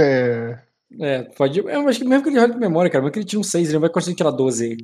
É, 1.01 1.23
pode. 1.37 1.59
Eu 1.59 1.89
acho 1.89 1.99
que 2.01 2.05
mesmo 2.05 2.23
que 2.23 2.31
ele 2.31 2.41
jogue 2.41 2.55
com 2.55 2.59
memória, 2.59 2.91
cara, 2.91 3.03
mas 3.05 3.13
que 3.13 3.19
ele 3.19 3.27
tira 3.27 3.41
um 3.41 3.45
6, 3.45 3.65
ele 3.69 3.75
não 3.75 3.81
vai 3.81 3.91
conseguir 3.91 4.17
tirar 4.17 4.31
12 4.31 4.65
aí. 4.65 4.77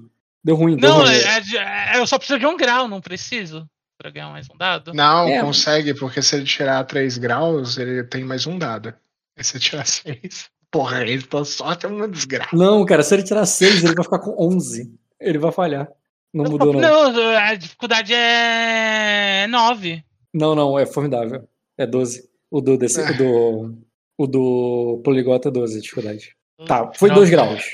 Deu 0.45 0.55
ruim, 0.55 0.77
deu 0.77 0.91
não, 0.91 0.99
ruim. 1.01 1.11
é, 1.11 1.39
é- 1.39 1.97
é- 1.97 1.99
eu 1.99 2.07
só 2.07 2.17
preciso 2.19 2.39
de 2.39 2.47
um 2.47 2.57
grau, 2.57 2.87
não 2.89 3.01
preciso. 3.01 3.67
Pra 3.99 4.11
ganhar 4.11 4.31
mais 4.31 4.47
um 4.49 4.57
dado. 4.57 4.95
Não, 4.95 5.27
É. 5.29 5.41
consegue, 5.41 5.93
porque 5.93 6.23
se 6.23 6.37
ele 6.37 6.45
tirar 6.45 6.85
3 6.85 7.19
graus, 7.19 7.77
ele 7.79 8.05
tem 8.05 8.23
mais 8.23 8.47
um 8.47 8.57
dado. 8.57 8.95
E 9.37 9.43
se 9.43 9.59
tirar 9.59 9.85
6. 9.87 10.49
Porra, 10.71 11.03
ele 11.03 11.23
tá 11.23 11.45
sorte 11.45 11.87
é 11.87 11.89
uma 11.89 12.07
desgraça. 12.07 12.55
Não, 12.55 12.85
cara, 12.85 13.03
se 13.03 13.15
ele 13.15 13.23
tirar 13.23 13.47
6, 13.47 13.85
ele 13.85 13.95
vai 13.95 14.05
ficar 14.05 14.19
com 14.19 14.35
11. 14.39 14.93
Ele 15.21 15.39
vai 15.39 15.51
falhar. 15.51 15.89
Não 16.33 16.45
mudou, 16.45 16.73
não. 16.73 16.81
Não, 17.13 17.37
a 17.37 17.55
dificuldade 17.55 18.13
é 18.15 19.47
9. 19.49 20.05
Não, 20.35 20.55
não, 20.55 20.79
é 20.79 20.85
formidável. 20.85 21.49
É 21.77 21.87
12. 21.87 22.29
O 22.51 22.61
do, 22.61 22.77
desse, 22.77 23.01
o 23.01 23.17
do, 23.17 23.79
o 24.19 24.27
do 24.27 25.01
Poliglota 25.03 25.49
é 25.49 25.53
12 25.53 25.79
a 25.79 25.81
dificuldade. 25.81 26.37
Tá, 26.67 26.91
foi 26.95 27.11
2 27.11 27.31
graus. 27.31 27.65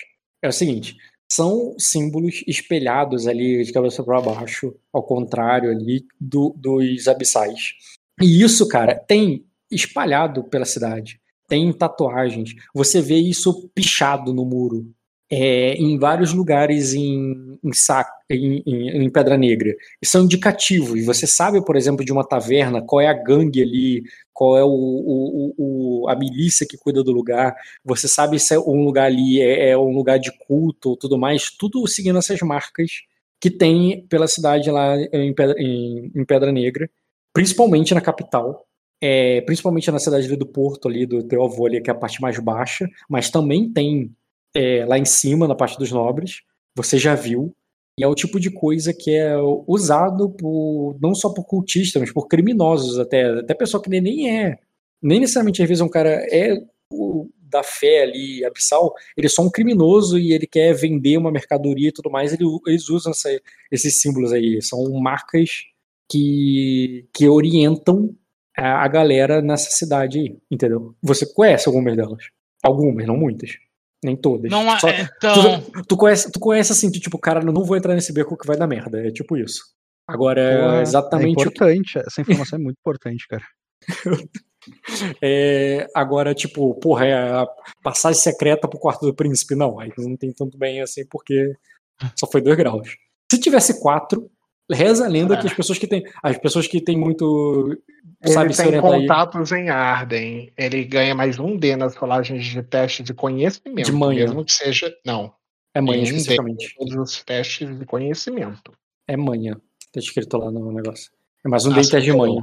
É 0.43 0.49
o 0.49 0.53
seguinte, 0.53 0.97
são 1.31 1.75
símbolos 1.79 2.45
espelhados 2.47 3.27
ali 3.27 3.65
de 3.65 3.73
cabeça 3.73 4.05
para 4.05 4.21
baixo, 4.21 4.75
ao 4.93 5.03
contrário 5.03 5.71
ali 5.71 6.05
do, 6.21 6.55
dos 6.57 7.09
abissais. 7.09 7.73
E 8.21 8.43
isso, 8.43 8.69
cara, 8.69 8.95
tem 8.95 9.45
espalhado 9.71 10.45
pela 10.45 10.65
cidade. 10.65 11.21
Tem 11.49 11.73
tatuagens. 11.73 12.55
Você 12.75 13.01
vê 13.01 13.17
isso 13.17 13.69
pichado 13.75 14.33
no 14.33 14.45
muro. 14.45 14.87
É, 15.31 15.73
em 15.75 15.99
vários 15.99 16.33
lugares 16.35 16.93
em, 16.95 17.59
em, 17.65 17.73
Sa- 17.73 18.09
em- 18.31 18.63
em- 18.67 19.11
Pedra 19.11 19.37
Negra. 19.37 19.75
E 20.01 20.07
são 20.07 20.25
indicativos. 20.25 21.05
Você 21.07 21.27
sabe, 21.27 21.65
por 21.65 21.77
exemplo, 21.77 22.05
de 22.05 22.13
uma 22.13 22.23
taverna, 22.27 22.83
qual 22.83 23.01
é 23.01 23.09
a 23.09 23.13
gangue 23.15 23.63
ali, 23.63 24.03
qual 24.33 24.57
é 24.59 24.63
o, 24.63 24.69
o- 24.69 25.55
o- 26.05 26.09
a 26.09 26.15
milícia 26.15 26.67
que 26.69 26.77
cuida 26.77 27.03
do 27.03 27.11
lugar. 27.11 27.57
Você 27.85 28.07
sabe 28.07 28.39
se 28.39 28.55
é 28.55 28.59
um 28.61 28.85
lugar 28.85 29.07
ali 29.07 29.41
é, 29.41 29.71
é 29.71 29.79
um 29.79 29.93
lugar 29.95 30.19
de 30.19 30.31
culto 30.47 30.91
ou 30.91 30.97
tudo 30.97 31.19
mais. 31.19 31.51
Tudo 31.51 31.87
seguindo 31.89 32.19
essas 32.19 32.41
marcas 32.41 32.91
que 33.41 33.51
tem 33.51 34.07
pela 34.09 34.29
cidade 34.29 34.71
lá 34.71 34.95
em 35.13 35.35
Pedra, 35.35 35.55
em 35.59 36.25
Pedra 36.27 36.53
Negra, 36.53 36.89
principalmente 37.33 37.93
na 37.95 38.01
capital. 38.01 38.67
É, 39.07 39.43
principalmente 39.43 39.91
na 39.91 39.99
cidade 39.99 40.35
do 40.35 40.47
Porto, 40.47 40.89
ali 40.89 41.05
do 41.05 41.23
teu 41.23 41.45
avô, 41.45 41.67
ali, 41.67 41.79
que 41.83 41.91
é 41.91 41.93
a 41.93 41.97
parte 41.97 42.23
mais 42.23 42.39
baixa, 42.39 42.89
mas 43.07 43.29
também 43.29 43.71
tem 43.71 44.11
é, 44.55 44.87
lá 44.87 44.99
em 44.99 45.05
cima, 45.05 45.47
na 45.47 45.55
parte 45.55 45.77
dos 45.79 45.93
nobres, 45.93 46.41
você 46.75 46.97
já 46.97 47.15
viu, 47.15 47.55
e 48.01 48.03
é 48.05 48.09
o 48.09 48.15
tipo 48.15 48.41
de 48.41 48.51
coisa 48.51 48.95
que 48.95 49.11
é 49.11 49.37
usado 49.69 50.31
por, 50.31 50.97
não 51.03 51.15
só 51.15 51.29
por 51.35 51.45
cultistas, 51.45 52.01
mas 52.01 52.13
por 52.13 52.27
criminosos 52.29 52.99
até, 52.99 53.25
até 53.41 53.53
pessoa 53.53 53.83
que 53.83 53.91
nem, 53.91 54.01
nem 54.01 54.41
é, 54.41 54.59
nem 55.03 55.21
necessariamente 55.21 55.63
às 55.63 55.69
vezes 55.69 55.83
um 55.83 55.89
cara 55.89 56.11
é 56.33 56.57
o, 56.91 57.29
da 57.39 57.63
fé 57.63 58.05
ali, 58.05 58.43
abissal, 58.45 58.95
ele 59.17 59.27
é 59.27 59.31
só 59.31 59.43
um 59.43 59.51
criminoso 59.51 60.19
e 60.19 60.33
ele 60.33 60.47
quer 60.47 60.73
vender 60.73 61.19
uma 61.19 61.31
mercadoria 61.31 61.89
e 61.91 61.93
tudo 61.93 62.11
mais, 62.11 62.33
ele- 62.33 62.45
eles 62.67 62.89
usam 62.89 63.11
essa- 63.13 63.29
esses 63.71 64.01
símbolos 64.01 64.33
aí, 64.33 64.63
são 64.63 64.91
marcas 64.99 65.51
que, 66.11 67.07
que 67.13 67.29
orientam 67.29 68.15
a, 68.57 68.85
a 68.85 68.89
galera 68.89 69.41
nessa 69.43 69.71
cidade 69.71 70.19
aí, 70.19 70.37
entendeu? 70.51 70.95
Você 71.03 71.27
conhece 71.33 71.69
algumas 71.69 71.97
delas? 71.97 72.25
Algumas, 72.63 73.07
não 73.07 73.17
muitas. 73.17 73.51
Nem 74.05 74.17
todas. 74.17 74.51
Não 74.51 74.71
há- 74.71 74.79
Só- 74.79 74.89
então, 74.91 75.61
tu, 75.63 75.83
tu 75.89 75.97
conhece, 75.97 76.31
tu 76.33 76.39
conhece 76.41 76.73
assim, 76.73 76.91
tu, 76.91 77.01
tipo, 77.01 77.19
cara, 77.19 77.41
eu 77.41 77.53
não 77.53 77.65
vou 77.65 77.77
entrar 77.77 77.95
nesse 77.95 78.13
beco 78.13 78.37
que 78.37 78.47
vai 78.47 78.57
dar 78.57 78.67
merda. 78.67 79.07
É 79.07 79.11
tipo 79.11 79.37
isso. 79.37 79.63
Agora, 80.07 80.79
É 80.79 80.83
exatamente 80.83 81.33
o 81.33 81.37
que- 81.37 81.43
importante, 81.49 81.99
essa 81.99 82.21
informação 82.21 82.59
é 82.59 82.63
muito 82.63 82.77
importante, 82.79 83.27
cara. 83.29 83.45
É, 85.23 85.87
agora, 85.95 86.35
tipo, 86.35 86.75
porra, 86.77 87.05
é 87.07 87.13
a 87.15 87.47
passagem 87.83 88.19
secreta 88.21 88.67
pro 88.67 88.79
quarto 88.79 89.05
do 89.05 89.15
príncipe. 89.15 89.55
Não, 89.55 89.79
aí 89.79 89.93
não 89.99 90.17
tem 90.17 90.33
tanto 90.33 90.57
bem 90.57 90.81
assim, 90.81 91.05
porque 91.07 91.53
só 92.19 92.27
foi 92.27 92.41
dois 92.41 92.57
graus. 92.57 92.97
Se 93.31 93.39
tivesse 93.39 93.79
quatro, 93.81 94.31
reza 94.71 95.05
a 95.05 95.09
lenda 95.09 95.37
que 95.39 95.47
as 95.47 95.55
pessoas 95.55 95.79
que 95.79 95.87
têm. 95.87 96.05
As 96.23 96.39
pessoas 96.39 96.67
que 96.67 96.81
têm 96.81 96.97
muito. 96.99 97.77
Sabe 98.27 98.47
Ele 98.53 98.57
tem 98.57 98.67
orientar 98.67 98.93
aí 98.93 99.01
contatos 99.03 99.53
em 99.53 99.69
Arden. 99.69 100.53
Ele 100.57 100.85
ganha 100.85 101.15
mais 101.15 101.39
um 101.39 101.57
D 101.57 101.77
nas 101.77 101.95
rolagens 101.95 102.45
de 102.45 102.63
teste 102.63 103.03
de 103.03 103.13
conhecimento. 103.13 103.85
De 103.87 103.93
manhã. 103.93 104.25
Mesmo 104.25 104.45
que 104.45 104.53
seja. 104.53 104.93
Não. 105.05 105.33
é 105.75 105.81
manhã 105.81 106.01
um 106.01 106.05
D 106.05 106.11
especificamente. 106.11 106.67
em 106.73 106.77
todos 106.79 106.95
os 107.13 107.23
testes 107.25 107.79
de 107.79 107.85
conhecimento. 107.85 108.73
É 109.07 109.17
manhã. 109.17 109.57
Tá 109.93 110.01
escrito 110.01 110.37
lá 110.39 110.51
no 110.51 110.73
negócio. 110.73 111.11
É 111.45 111.49
mais 111.49 111.67
um 111.67 111.73
Ah, 111.73 111.75
dente 111.75 111.89
você 111.89 112.01
de 112.01 112.11
falou. 112.13 112.27
manhã. 112.41 112.43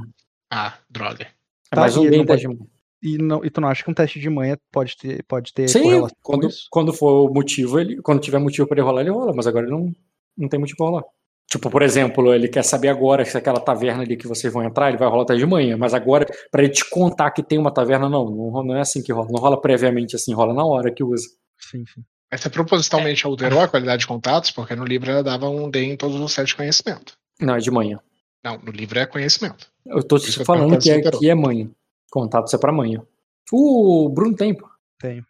Ah, 0.50 0.74
droga. 0.88 1.24
É 1.24 1.74
Tá, 1.74 1.80
mais 1.80 1.96
um 1.96 2.02
e 2.02 2.04
não 2.04 2.10
dente 2.12 2.26
pode- 2.26 2.40
de 2.42 2.48
manhã. 2.48 2.60
E, 3.02 3.18
não, 3.18 3.44
e 3.44 3.50
tu 3.50 3.60
não 3.60 3.66
acha 3.68 3.82
que 3.82 3.90
um 3.90 3.94
teste 3.94 4.20
de 4.20 4.30
manhã 4.30 4.56
pode 4.70 4.96
ter, 4.96 5.24
pode 5.24 5.52
ter 5.52 5.66
Sim, 5.68 6.06
quando, 6.22 6.48
quando 6.70 6.92
for 6.92 7.28
o 7.28 7.34
motivo, 7.34 7.80
ele, 7.80 8.00
quando 8.00 8.20
tiver 8.20 8.38
motivo 8.38 8.68
pra 8.68 8.76
ele 8.78 8.86
rolar, 8.86 9.00
ele 9.00 9.10
rola, 9.10 9.32
mas 9.34 9.44
agora 9.48 9.66
ele 9.66 9.74
não, 9.74 9.92
não 10.38 10.48
tem 10.48 10.60
motivo 10.60 10.76
pra 10.76 10.86
rolar. 10.86 11.04
Tipo, 11.50 11.68
por 11.68 11.82
exemplo, 11.82 12.32
ele 12.32 12.48
quer 12.48 12.64
saber 12.64 12.88
agora 12.88 13.24
se 13.24 13.36
aquela 13.36 13.60
taverna 13.60 14.02
ali 14.02 14.16
que 14.16 14.26
vocês 14.26 14.50
vão 14.52 14.62
entrar, 14.62 14.88
ele 14.88 14.96
vai 14.96 15.08
rolar 15.08 15.24
até 15.24 15.34
de 15.36 15.44
manhã, 15.44 15.76
mas 15.76 15.92
agora, 15.92 16.26
pra 16.50 16.62
ele 16.62 16.72
te 16.72 16.88
contar 16.88 17.30
que 17.30 17.42
tem 17.42 17.58
uma 17.58 17.70
taverna, 17.70 18.08
não, 18.08 18.24
não, 18.24 18.64
não 18.64 18.76
é 18.76 18.80
assim 18.80 19.02
que 19.02 19.12
rola, 19.12 19.28
não 19.30 19.38
rola 19.38 19.60
previamente 19.60 20.16
assim, 20.16 20.32
rola 20.32 20.54
na 20.54 20.64
hora 20.64 20.90
que 20.90 21.04
usa. 21.04 21.28
Sim, 21.58 21.84
sim. 21.86 22.02
Mas 22.30 22.40
você 22.40 22.48
propositalmente 22.48 23.26
alterou 23.26 23.60
a 23.60 23.68
qualidade 23.68 24.00
de 24.00 24.06
contatos, 24.06 24.50
porque 24.50 24.74
no 24.74 24.84
livro 24.84 25.10
ela 25.10 25.22
dava 25.22 25.50
um 25.50 25.70
D 25.70 25.84
em 25.84 25.96
todos 25.96 26.18
os 26.18 26.32
sete 26.32 26.48
de 26.48 26.56
conhecimento. 26.56 27.12
Não, 27.38 27.56
é 27.56 27.58
de 27.58 27.70
manhã. 27.70 28.00
Não, 28.42 28.56
no 28.56 28.72
livro 28.72 28.98
é 28.98 29.04
conhecimento. 29.04 29.70
Eu 29.84 30.02
tô 30.02 30.18
te 30.18 30.38
eu 30.38 30.44
falando 30.46 30.78
que 30.78 30.90
é, 30.90 31.02
que 31.02 31.28
é 31.28 31.34
manhã. 31.34 31.70
Contatos 32.10 32.54
é 32.54 32.58
pra 32.58 32.72
manhã. 32.72 33.02
O 33.52 34.08
Bruno 34.08 34.34
tem, 34.34 34.54
pô. 34.54 34.66
Tenho. 34.98 35.26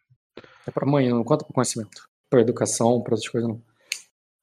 É 0.65 0.71
pra 0.71 0.87
manhã, 0.87 1.11
não 1.11 1.25
conta 1.25 1.45
pro 1.45 1.53
conhecimento. 1.53 2.09
Pra 2.31 2.41
educação, 2.41 3.01
pra 3.03 3.15
outras 3.15 3.29
coisas, 3.29 3.49
não. 3.51 3.61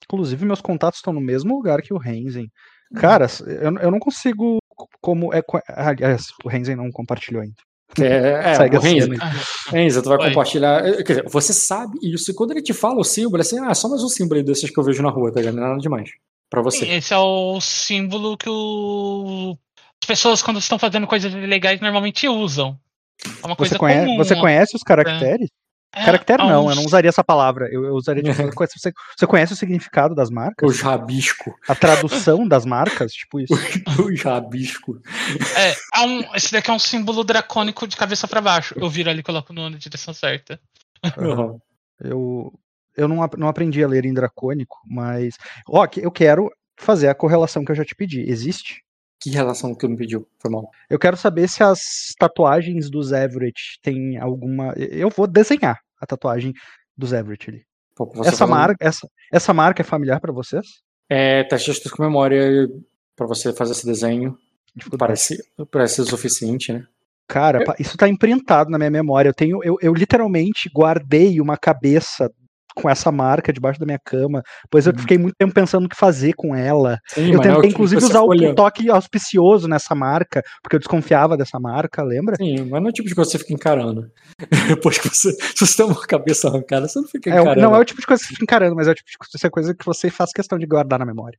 Inclusive, 0.05 0.45
meus 0.45 0.61
contatos 0.61 0.99
estão 0.99 1.13
no 1.13 1.21
mesmo 1.21 1.55
lugar 1.55 1.81
que 1.81 1.93
o 1.93 1.97
Renzen. 1.97 2.49
Cara, 2.95 3.27
eu, 3.45 3.77
eu 3.77 3.91
não 3.91 3.99
consigo. 3.99 4.57
Como 5.01 5.33
é. 5.33 5.41
Aliás, 5.67 6.27
o 6.43 6.49
Renzen 6.49 6.75
não 6.75 6.89
compartilhou 6.91 7.41
ainda. 7.41 7.55
É, 7.99 8.51
é 8.51 8.55
Segue 8.55 8.77
o 8.77 8.79
Renzo, 8.79 9.07
cena. 9.07 9.33
Renzo, 9.67 10.01
tu 10.03 10.09
vai 10.09 10.17
Oi. 10.19 10.27
compartilhar. 10.29 10.85
eh, 10.87 11.03
Quer 11.03 11.13
dizer, 11.17 11.29
você 11.29 11.53
sabe 11.53 11.97
isso. 12.03 12.31
E 12.31 12.33
quando 12.35 12.51
ele 12.51 12.61
te 12.61 12.73
fala 12.73 12.99
o 12.99 13.03
símbolo, 13.03 13.37
é 13.37 13.41
assim, 13.41 13.59
ah, 13.59 13.73
só 13.73 13.89
mais 13.89 14.03
um 14.03 14.09
símbolo 14.09 14.39
aí 14.39 14.43
desses 14.45 14.69
que 14.69 14.79
eu 14.79 14.83
vejo 14.83 15.01
na 15.03 15.09
rua, 15.09 15.31
tá 15.31 15.39
ligado? 15.39 15.55
Não 15.55 15.63
é 15.63 15.67
nada 15.69 15.79
demais. 15.81 16.09
Pra 16.49 16.61
você. 16.61 16.85
sim, 16.85 16.91
esse 16.91 17.13
é 17.13 17.17
o 17.17 17.59
símbolo 17.61 18.35
que 18.37 18.49
o... 18.49 19.55
as 20.01 20.07
pessoas, 20.07 20.41
quando 20.41 20.59
estão 20.59 20.79
fazendo 20.79 21.05
coisas 21.07 21.31
ilegais, 21.33 21.79
normalmente 21.79 22.27
usam. 22.27 22.77
É 23.43 23.45
uma 23.45 23.55
coisa 23.55 23.73
Você, 23.73 23.79
conhece, 23.79 24.05
comum. 24.05 24.17
você 24.17 24.35
conhece 24.35 24.75
os 24.75 24.81
caracteres? 24.83 25.49
É, 25.93 26.05
Caractere 26.05 26.43
não, 26.43 26.65
uns- 26.65 26.69
eu 26.69 26.75
não 26.75 26.85
usaria 26.85 27.09
essa 27.09 27.23
palavra. 27.23 27.67
Eu, 27.71 27.83
eu 27.85 27.93
usaria 27.95 28.21
tipo, 28.21 28.33
você, 28.67 28.79
você- 28.79 28.93
você 29.17 29.25
conhece 29.27 29.53
o 29.53 29.55
significado 29.55 30.13
das 30.13 30.29
marcas? 30.29 30.69
Os 30.69 30.81
rabisco. 30.81 31.55
A 31.67 31.73
tradução 31.73 32.47
das 32.47 32.63
marcas? 32.65 33.11
Tipo 33.11 33.39
isso. 33.39 33.53
Os 34.07 34.21
rabisco. 34.21 34.99
É, 35.57 35.75
há 35.93 36.03
um, 36.03 36.35
esse 36.35 36.51
daqui 36.51 36.69
é 36.69 36.73
um 36.73 36.79
símbolo 36.79 37.23
dracônico 37.23 37.87
de 37.87 37.97
cabeça 37.97 38.27
pra 38.27 38.39
baixo. 38.41 38.75
Eu 38.77 38.89
viro 38.89 39.09
ali 39.09 39.21
e 39.21 39.23
coloco 39.23 39.51
no, 39.51 39.67
na 39.69 39.77
direção 39.77 40.13
certa. 40.13 40.59
Uhum. 41.17 41.59
Eu, 42.01 42.53
eu 42.95 43.07
não, 43.07 43.27
não 43.37 43.47
aprendi 43.47 43.83
a 43.83 43.87
ler 43.87 44.05
em 44.05 44.13
dracônico, 44.13 44.77
mas. 44.85 45.35
Ó, 45.67 45.87
eu 45.97 46.11
quero 46.11 46.51
fazer 46.79 47.07
a 47.09 47.15
correlação 47.15 47.65
que 47.65 47.71
eu 47.71 47.75
já 47.75 47.83
te 47.83 47.95
pedi. 47.95 48.21
Existe? 48.29 48.83
Que 49.19 49.29
relação 49.31 49.75
que 49.75 49.85
eu 49.85 49.89
me 49.89 49.97
pediu? 49.97 50.27
Foi 50.39 50.49
mal. 50.49 50.69
Eu 50.89 50.97
quero 50.97 51.17
saber 51.17 51.47
se 51.49 51.61
as 51.63 51.79
tatuagens 52.17 52.89
dos 52.89 53.11
Everett 53.11 53.79
têm 53.81 54.17
alguma. 54.17 54.73
Eu 54.77 55.09
vou 55.09 55.27
desenhar 55.27 55.77
a 55.99 56.05
tatuagem 56.05 56.53
dos 56.97 57.11
Everett 57.13 57.49
ali. 57.49 57.63
Pô, 57.95 58.09
Essa 58.21 58.31
fazer 58.31 58.43
um- 58.45 58.47
marca, 58.47 58.77
essa, 58.79 59.07
essa 59.31 59.53
marca 59.53 59.81
é 59.81 59.85
familiar 59.85 60.21
pra 60.21 60.31
vocês? 60.31 60.65
É, 61.09 61.43
teste 61.43 61.73
de 61.73 61.89
com 61.89 62.01
memória 62.01 62.67
pra 63.15 63.27
você 63.27 63.51
fazer 63.51 63.73
esse 63.73 63.85
desenho. 63.85 64.37
Parece, 64.97 65.37
parece 65.71 65.99
o 66.01 66.05
suficiente, 66.05 66.71
né? 66.71 66.85
Cara, 67.27 67.63
isso 67.77 67.97
tá 67.97 68.07
imprintado 68.07 68.69
na 68.69 68.77
minha 68.77 68.89
memória. 68.89 69.29
Eu 69.29 69.33
tenho, 69.33 69.63
eu, 69.63 69.77
eu 69.81 69.93
literalmente 69.93 70.69
guardei 70.73 71.41
uma 71.41 71.57
cabeça 71.57 72.31
com 72.75 72.89
essa 72.89 73.11
marca 73.11 73.51
debaixo 73.53 73.79
da 73.79 73.85
minha 73.85 73.99
cama. 74.03 74.41
Depois 74.63 74.85
eu 74.87 74.93
Uhum. 74.93 74.99
fiquei 74.99 75.17
muito 75.17 75.35
tempo 75.37 75.53
pensando 75.53 75.85
o 75.85 75.89
que 75.89 75.95
fazer 75.95 76.33
com 76.33 76.55
ela. 76.55 76.99
Sim, 77.07 77.31
eu 77.33 77.39
é 77.39 77.43
tentei, 77.43 77.51
tipo 77.53 77.65
inclusive, 77.67 78.03
usar 78.03 78.21
o 78.21 78.27
olhando. 78.27 78.55
toque 78.55 78.89
auspicioso 78.89 79.67
nessa 79.67 79.93
marca, 79.95 80.41
porque 80.61 80.75
eu 80.75 80.79
desconfiava 80.79 81.35
dessa 81.37 81.59
marca, 81.59 82.03
lembra? 82.03 82.35
Sim, 82.35 82.65
mas 82.69 82.81
não 82.81 82.87
é 82.87 82.89
o 82.89 82.93
tipo 82.93 83.07
de 83.09 83.15
coisa 83.15 83.29
que 83.31 83.37
você 83.37 83.43
fica 83.43 83.53
encarando. 83.53 84.11
Depois 84.81 84.97
que 84.97 85.09
você. 85.09 85.31
Se 85.33 85.65
você 85.67 85.77
tem 85.77 85.85
uma 85.85 85.99
cabeça 86.07 86.47
arrancada, 86.47 86.87
você 86.87 86.99
não 86.99 87.07
fica 87.07 87.29
É, 87.29 87.33
encarando. 87.41 87.61
não 87.61 87.75
é 87.75 87.79
o 87.79 87.85
tipo 87.85 87.99
de 88.01 88.07
coisa 88.07 88.21
que 88.21 88.27
você 88.27 88.33
fica 88.33 88.43
encarando, 88.45 88.75
mas 88.75 88.87
é 88.87 88.91
o 88.91 88.95
tipo 88.95 89.09
de 89.09 89.17
coisa- 89.17 89.49
coisa 89.49 89.73
que 89.75 89.85
você 89.85 90.09
faz 90.09 90.31
questão 90.31 90.57
de 90.57 90.65
guardar 90.65 90.99
na 90.99 91.05
memória. 91.05 91.37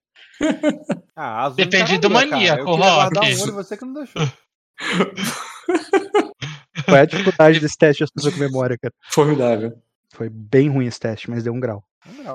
Ah, 1.16 1.44
azul 1.44 1.56
Depende 1.56 1.98
do 1.98 2.10
maníaco, 2.10 2.64
Rock. 2.64 3.16
um 3.18 3.42
olho, 3.42 3.54
você 3.54 3.76
que 3.76 3.84
não 3.84 3.92
deixou. 3.94 4.22
Qual 6.84 6.96
é 6.96 7.00
a 7.00 7.04
dificuldade 7.04 7.60
desse 7.60 7.76
teste 7.76 8.02
das 8.02 8.10
pessoas 8.10 8.34
com 8.34 8.40
memória, 8.40 8.76
cara? 8.80 8.92
Formidável. 9.10 9.72
Foi 10.12 10.28
bem 10.28 10.68
ruim 10.68 10.86
esse 10.86 10.98
teste, 11.00 11.30
mas 11.30 11.44
deu 11.44 11.52
um 11.52 11.60
grau. 11.60 11.84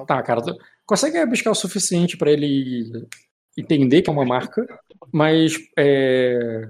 Tá, 0.05 0.21
cara, 0.21 0.41
tu 0.41 0.55
consegue 0.85 1.25
buscar 1.25 1.51
o 1.51 1.55
suficiente 1.55 2.17
pra 2.17 2.31
ele 2.31 2.91
entender 3.57 4.01
que 4.01 4.09
é 4.09 4.13
uma 4.13 4.25
marca, 4.25 4.65
mas 5.11 5.53
é, 5.77 6.67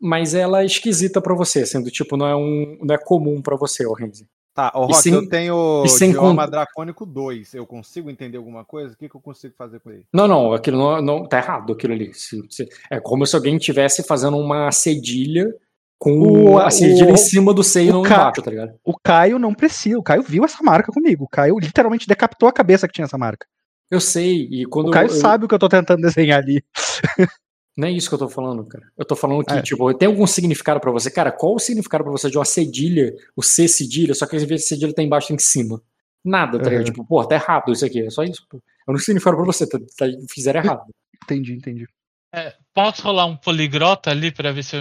mas 0.00 0.34
ela 0.34 0.62
é 0.62 0.66
esquisita 0.66 1.20
pra 1.20 1.34
você, 1.34 1.64
sendo 1.64 1.90
tipo 1.90 2.16
não 2.16 2.26
é 2.26 2.36
um 2.36 2.78
não 2.82 2.94
é 2.94 2.98
comum 2.98 3.40
pra 3.40 3.56
você, 3.56 3.86
o 3.86 3.92
Renzi. 3.94 4.28
Tá, 4.54 4.70
E 4.72 4.78
Rock, 4.78 4.94
sem- 4.94 5.12
eu 5.14 5.28
tenho 5.28 5.82
e 5.84 5.88
sem 5.88 6.10
idioma 6.10 6.44
con- 6.44 6.50
dracônico 6.50 7.04
2. 7.04 7.54
Eu 7.54 7.66
consigo 7.66 8.08
entender 8.08 8.36
alguma 8.36 8.64
coisa? 8.64 8.94
O 8.94 8.96
que, 8.96 9.08
que 9.08 9.16
eu 9.16 9.20
consigo 9.20 9.52
fazer 9.58 9.80
com 9.80 9.90
ele? 9.90 10.06
Não, 10.12 10.28
não, 10.28 10.52
aquilo 10.52 10.78
não, 10.78 11.02
não 11.02 11.26
tá 11.26 11.38
errado 11.38 11.72
aquilo 11.72 11.92
ali. 11.92 12.14
Se- 12.14 12.40
se- 12.48 12.68
é 12.88 13.00
como 13.00 13.26
se 13.26 13.34
alguém 13.34 13.56
estivesse 13.56 14.04
fazendo 14.04 14.36
uma 14.36 14.70
cedilha 14.70 15.52
com 15.98 16.52
O- 16.54 16.58
a 16.58 16.70
cedilha 16.70 17.10
o- 17.10 17.14
em 17.14 17.16
cima 17.16 17.52
do 17.54 17.62
seio 17.62 17.92
não 17.92 18.02
ca- 18.02 18.14
embaixo, 18.14 18.42
tá 18.42 18.50
ligado? 18.50 18.74
O 18.84 18.98
Caio 19.02 19.38
não 19.38 19.54
precisa, 19.54 19.98
o 19.98 20.02
Caio 20.02 20.22
viu 20.22 20.44
essa 20.44 20.62
marca 20.62 20.92
comigo. 20.92 21.24
O 21.24 21.28
Caio 21.28 21.58
literalmente 21.58 22.06
decapitou 22.06 22.48
a 22.48 22.52
cabeça 22.52 22.86
que 22.86 22.92
tinha 22.94 23.04
essa 23.06 23.16
marca. 23.18 23.46
Eu 23.90 24.00
sei, 24.00 24.48
e 24.50 24.64
quando 24.66 24.88
O 24.88 24.90
Caio 24.90 25.06
eu, 25.08 25.14
sabe 25.14 25.44
o 25.44 25.48
que 25.48 25.54
eu 25.54 25.58
tô 25.58 25.68
tentando 25.68 26.02
desenhar 26.02 26.42
ali. 26.42 26.62
Não 27.76 27.88
é 27.88 27.90
isso 27.90 28.08
que 28.08 28.14
eu 28.14 28.18
tô 28.20 28.28
falando, 28.28 28.64
cara. 28.66 28.84
Eu 28.96 29.04
tô 29.04 29.16
falando 29.16 29.44
que, 29.44 29.52
É. 29.52 29.60
tipo, 29.60 29.92
tem 29.94 30.06
algum 30.06 30.26
significado 30.28 30.78
pra 30.78 30.92
você? 30.92 31.10
Cara, 31.10 31.32
qual 31.32 31.54
o 31.56 31.58
significado 31.58 32.04
pra 32.04 32.12
você 32.12 32.30
de 32.30 32.38
uma 32.38 32.44
cedilha, 32.44 33.12
o 33.36 33.42
C 33.42 33.66
cedilha, 33.66 34.14
só 34.14 34.26
que 34.26 34.36
às 34.36 34.44
vezes 34.44 34.68
cedilha 34.68 34.94
tá 34.94 35.02
embaixo 35.02 35.32
e 35.32 35.34
em 35.34 35.38
cima? 35.38 35.82
Nada, 36.24 36.58
tá 36.58 36.68
ligado? 36.70 36.86
Uhum. 36.86 36.92
Tipo, 36.92 37.04
pô, 37.04 37.24
tá 37.24 37.34
errado 37.34 37.72
isso 37.72 37.84
aqui, 37.84 38.00
é 38.06 38.10
só 38.10 38.22
isso. 38.22 38.46
Pô. 38.48 38.58
Eu 38.86 38.92
não 38.92 38.98
significado 38.98 39.36
pra 39.36 39.44
você, 39.46 39.66
tá, 39.68 39.78
tá, 39.98 40.06
fizeram 40.30 40.60
errado. 40.60 40.84
Entendi, 41.24 41.52
entendi. 41.54 41.86
É, 42.36 42.52
posso 42.74 43.02
rolar 43.02 43.26
um 43.26 43.36
poligrota 43.36 44.10
ali 44.10 44.32
pra 44.32 44.50
ver 44.50 44.64
se 44.64 44.76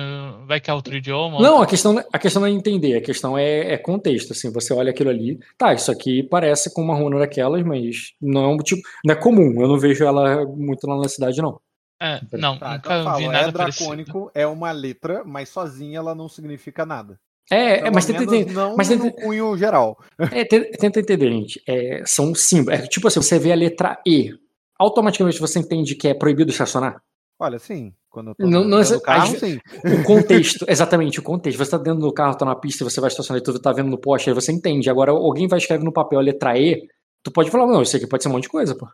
vai 0.48 0.60
que 0.60 0.70
é 0.70 0.74
outro 0.74 0.96
idioma? 0.96 1.40
Não, 1.40 1.62
a 1.62 1.68
questão, 1.68 2.04
a 2.12 2.18
questão 2.18 2.42
não 2.42 2.48
é 2.48 2.52
entender, 2.52 2.96
a 2.96 3.02
questão 3.02 3.38
é, 3.38 3.74
é 3.74 3.78
contexto, 3.78 4.32
assim, 4.34 4.52
você 4.52 4.74
olha 4.74 4.90
aquilo 4.90 5.10
ali, 5.12 5.40
tá, 5.58 5.74
isso 5.74 5.92
aqui 5.92 6.24
parece 6.24 6.74
com 6.74 6.82
uma 6.82 6.96
runa 6.96 7.20
daquelas, 7.20 7.64
mas 7.64 8.14
não 8.22 8.44
é 8.44 8.48
um 8.48 8.58
tipo, 8.58 8.82
não 9.06 9.14
é 9.14 9.18
comum, 9.18 9.62
eu 9.62 9.68
não 9.68 9.78
vejo 9.78 10.04
ela 10.04 10.44
muito 10.46 10.88
lá 10.88 10.98
na 10.98 11.08
cidade, 11.08 11.42
não. 11.42 11.60
É, 12.02 12.20
não, 12.34 12.58
Tá, 12.58 12.74
nunca 12.74 12.80
então 12.80 12.96
eu 12.96 13.04
vi 13.18 13.24
falo, 13.24 13.32
nada 13.32 13.50
é 13.50 13.52
parecido. 13.52 13.86
dracônico, 13.86 14.32
é 14.34 14.48
uma 14.48 14.72
letra, 14.72 15.24
mas 15.24 15.50
sozinha 15.50 16.00
ela 16.00 16.16
não 16.16 16.28
significa 16.28 16.86
nada. 16.86 17.20
É, 17.52 17.88
é 17.88 17.92
mas 17.92 18.06
tenta 18.06 18.24
entender, 18.24 18.52
não 18.54 18.76
mas 18.76 18.90
no 18.90 19.00
tenta- 19.12 19.22
cunho 19.22 19.56
geral. 19.58 19.98
É, 20.32 20.44
te- 20.46 20.72
tenta 20.78 21.00
entender, 21.02 21.30
gente. 21.32 21.62
É, 21.68 22.02
são 22.06 22.34
símbolos. 22.34 22.80
É, 22.80 22.88
tipo 22.88 23.08
assim, 23.08 23.22
você 23.22 23.38
vê 23.38 23.52
a 23.52 23.56
letra 23.56 24.00
E. 24.08 24.32
Automaticamente 24.80 25.40
você 25.40 25.60
entende 25.60 25.94
que 25.96 26.08
é 26.08 26.14
proibido 26.14 26.52
estacionar? 26.52 27.02
Olha, 27.40 27.60
sim, 27.60 27.94
quando 28.10 28.30
eu 28.30 28.36
tô 28.36 28.48
Não- 28.48 28.64
não 28.64 28.80
é- 28.80 28.84
do 28.84 29.02
carro, 29.02 29.38
sim. 29.38 29.60
O 29.84 30.04
contexto, 30.04 30.66
exatamente, 30.70 31.20
o 31.20 31.24
contexto. 31.24 31.58
Você 31.58 31.72
tá 31.72 31.78
dentro 31.78 32.00
do 32.02 32.14
carro, 32.14 32.38
tá 32.38 32.46
na 32.46 32.56
pista, 32.56 32.84
você 32.84 33.02
vai 33.02 33.10
estacionar 33.10 33.42
e 33.42 33.44
tu 33.44 33.60
tá 33.60 33.72
vendo 33.72 33.90
no 33.90 34.00
poste, 34.00 34.30
aí 34.30 34.36
você 34.36 34.52
entende. 34.52 34.90
Agora, 34.90 35.12
alguém 35.12 35.48
vai 35.48 35.60
escrever 35.60 35.84
no 35.84 35.92
papel 35.92 36.20
a 36.20 36.22
letra 36.22 36.58
E, 36.58 36.88
tu 37.24 37.32
pode 37.32 37.50
falar, 37.50 37.68
não, 37.68 37.82
isso 37.82 37.98
aqui 37.98 38.08
pode 38.08 38.24
ser 38.24 38.30
um 38.30 38.34
monte 38.34 38.44
de 38.44 38.50
coisa, 38.50 38.76
pô. 38.78 38.88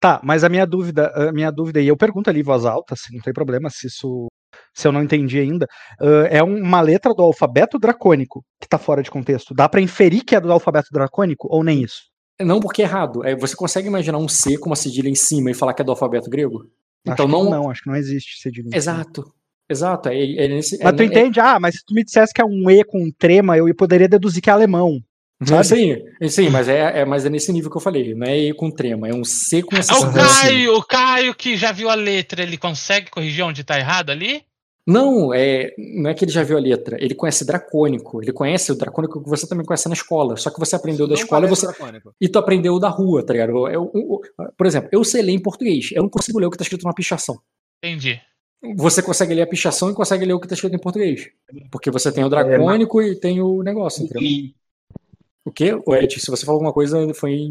Tá, 0.00 0.20
mas 0.22 0.44
a 0.44 0.48
minha 0.48 0.64
dúvida, 0.64 1.10
a 1.14 1.32
minha 1.32 1.50
dúvida, 1.50 1.80
e 1.80 1.88
eu 1.88 1.96
pergunto 1.96 2.30
ali 2.30 2.40
em 2.40 2.44
voz 2.44 2.64
alta, 2.64 2.94
se 2.96 3.12
não 3.12 3.20
tem 3.20 3.32
problema, 3.32 3.68
se 3.68 3.86
isso. 3.88 4.28
Se 4.74 4.88
eu 4.88 4.92
não 4.92 5.02
entendi 5.02 5.38
ainda, 5.38 5.66
ah, 6.00 6.26
é 6.30 6.42
uma 6.42 6.80
letra 6.80 7.12
do 7.12 7.22
alfabeto 7.22 7.78
dracônico 7.78 8.42
que 8.60 8.68
tá 8.68 8.78
fora 8.78 9.02
de 9.02 9.10
contexto. 9.10 9.52
Dá 9.54 9.68
pra 9.68 9.80
inferir 9.80 10.24
que 10.24 10.34
é 10.34 10.40
do 10.40 10.50
alfabeto 10.52 10.88
dracônico 10.92 11.48
ou 11.50 11.62
nem 11.62 11.82
isso? 11.82 12.02
Não 12.40 12.60
porque 12.60 12.82
é 12.82 12.84
errado. 12.84 13.24
É, 13.26 13.34
você 13.36 13.54
consegue 13.56 13.88
imaginar 13.88 14.18
um 14.18 14.28
C 14.28 14.56
com 14.56 14.70
uma 14.70 14.76
cedilha 14.76 15.08
em 15.08 15.14
cima 15.14 15.50
e 15.50 15.54
falar 15.54 15.74
que 15.74 15.82
é 15.82 15.84
do 15.84 15.90
alfabeto 15.90 16.30
grego? 16.30 16.64
Então 17.12 17.26
acho 17.26 17.36
que 17.36 17.42
não. 17.44 17.50
não, 17.50 17.70
acho 17.70 17.82
que 17.82 17.88
não 17.88 17.96
existe 17.96 18.40
cedilha. 18.40 18.64
cima. 18.64 18.76
Exato. 18.76 19.32
Exato. 19.68 20.08
É, 20.08 20.44
é 20.44 20.48
nesse, 20.48 20.82
Mas 20.82 20.96
tu 20.96 21.02
é, 21.02 21.06
entende? 21.06 21.40
Ah, 21.40 21.58
mas 21.60 21.76
se 21.76 21.84
tu 21.84 21.94
me 21.94 22.02
dissesse 22.02 22.32
que 22.32 22.40
é 22.40 22.44
um 22.44 22.70
E 22.70 22.82
com 22.84 23.02
um 23.02 23.10
trema, 23.10 23.56
eu 23.56 23.72
poderia 23.74 24.08
deduzir 24.08 24.42
que 24.42 24.48
é 24.48 24.52
alemão. 24.52 24.98
É, 25.40 25.46
sabe? 25.46 25.64
sim, 25.64 26.28
sim, 26.28 26.50
mas 26.50 26.68
é, 26.68 27.00
é, 27.00 27.04
mas 27.04 27.24
é 27.24 27.30
nesse 27.30 27.52
nível 27.52 27.70
que 27.70 27.76
eu 27.76 27.80
falei. 27.80 28.14
Não 28.14 28.26
é 28.26 28.36
E 28.36 28.54
com 28.54 28.70
trema, 28.70 29.08
é 29.08 29.14
um 29.14 29.22
C 29.22 29.62
com 29.62 29.76
essa 29.76 29.92
É 29.92 29.96
o. 29.96 30.12
Caio, 30.12 30.76
o 30.76 30.82
Caio 30.82 31.34
que 31.34 31.56
já 31.56 31.70
viu 31.70 31.88
a 31.88 31.94
letra, 31.94 32.42
ele 32.42 32.56
consegue 32.56 33.10
corrigir 33.10 33.44
onde 33.44 33.62
tá 33.62 33.78
errado 33.78 34.10
ali? 34.10 34.42
Não, 34.90 35.34
é, 35.34 35.74
não 35.76 36.08
é 36.08 36.14
que 36.14 36.24
ele 36.24 36.32
já 36.32 36.42
viu 36.42 36.56
a 36.56 36.60
letra, 36.60 36.96
ele 36.98 37.14
conhece 37.14 37.44
dracônico, 37.44 38.22
ele 38.22 38.32
conhece 38.32 38.72
o 38.72 38.74
dracônico 38.74 39.22
que 39.22 39.28
você 39.28 39.46
também 39.46 39.66
conhece 39.66 39.86
na 39.86 39.92
escola, 39.92 40.34
só 40.38 40.48
que 40.50 40.58
você 40.58 40.74
aprendeu 40.76 41.06
da 41.06 41.14
Não 41.14 41.20
escola 41.22 41.44
e 41.44 41.48
você, 41.48 41.66
dracônico. 41.66 42.14
e 42.18 42.26
tu 42.26 42.38
aprendeu 42.38 42.78
da 42.78 42.88
rua, 42.88 43.22
tá 43.22 43.34
ligado? 43.34 43.50
Eu- 43.50 43.68
eu- 43.68 43.90
eu- 43.94 44.20
por 44.56 44.66
exemplo, 44.66 44.88
eu 44.90 45.04
sei 45.04 45.20
ler 45.20 45.32
em 45.32 45.38
português, 45.42 45.90
eu 45.92 46.02
não 46.02 46.08
consigo 46.08 46.38
ler 46.38 46.46
o 46.46 46.50
que 46.50 46.56
tá 46.56 46.62
escrito 46.62 46.84
na 46.84 46.94
pichação. 46.94 47.38
Entendi. 47.84 48.18
Você 48.76 49.02
consegue 49.02 49.34
ler 49.34 49.42
a 49.42 49.46
pichação 49.46 49.90
e 49.90 49.94
consegue 49.94 50.24
ler 50.24 50.32
o 50.32 50.40
que 50.40 50.48
tá 50.48 50.54
escrito 50.54 50.74
em 50.74 50.80
português. 50.80 51.28
Porque 51.70 51.90
você 51.90 52.10
tem 52.10 52.24
o 52.24 52.28
dracônico 52.30 53.02
e 53.02 53.14
tem 53.14 53.40
o 53.42 53.62
negócio, 53.62 54.04
entendeu? 54.04 54.22
E 54.22 54.54
O 55.44 55.52
quê? 55.52 55.72
O 55.86 55.94
Ed, 55.94 56.18
se 56.20 56.30
você 56.30 56.44
falou 56.44 56.56
alguma 56.56 56.72
coisa, 56.72 57.12
foi 57.14 57.48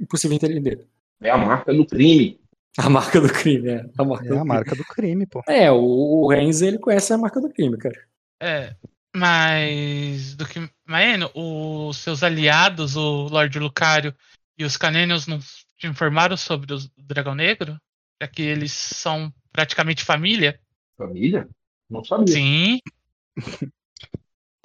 impossível 0.00 0.36
entender. 0.36 0.86
é 1.22 1.30
a 1.30 1.36
marca 1.38 1.72
do 1.74 1.86
crime. 1.86 2.38
A 2.78 2.90
marca 2.90 3.20
do 3.20 3.32
crime, 3.32 3.68
é. 3.70 3.86
A 3.96 4.04
marca 4.04 4.26
É 4.26 4.28
do 4.28 4.34
a 4.34 4.44
crime. 4.44 4.44
marca 4.44 4.76
do 4.76 4.84
crime, 4.84 5.26
pô. 5.26 5.42
É, 5.48 5.70
o, 5.72 5.78
o 5.78 6.28
Renz, 6.30 6.60
ele 6.60 6.78
conhece 6.78 7.12
a 7.12 7.18
marca 7.18 7.40
do 7.40 7.48
crime, 7.48 7.76
cara. 7.78 7.98
É, 8.40 8.74
mas 9.14 10.34
do 10.34 10.46
que 10.46 10.68
Maeno, 10.86 11.30
os 11.34 11.96
seus 11.96 12.22
aliados, 12.22 12.96
o 12.96 13.28
Lorde 13.28 13.58
Lucario 13.58 14.14
e 14.58 14.64
os 14.64 14.76
Canênios 14.76 15.26
não 15.26 15.38
te 15.38 15.86
informaram 15.86 16.36
sobre 16.36 16.74
o 16.74 16.78
Dragão 16.98 17.34
Negro? 17.34 17.80
Já 18.20 18.28
que 18.28 18.42
eles 18.42 18.72
são 18.72 19.32
praticamente 19.52 20.04
família? 20.04 20.60
Família? 20.98 21.48
Não 21.88 22.04
sabia. 22.04 22.34
Sim. 22.34 22.80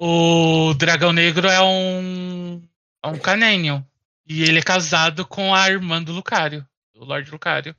O 0.04 0.74
Dragão 0.74 1.12
Negro 1.12 1.46
é 1.48 1.60
um 1.62 2.60
é 3.04 3.06
um 3.08 3.18
Canênio 3.18 3.86
e 4.26 4.42
ele 4.42 4.58
é 4.58 4.62
casado 4.62 5.24
com 5.24 5.54
a 5.54 5.68
irmã 5.70 6.02
do 6.02 6.12
Lucario, 6.12 6.66
o 6.94 7.04
Lorde 7.04 7.30
Lucario. 7.30 7.74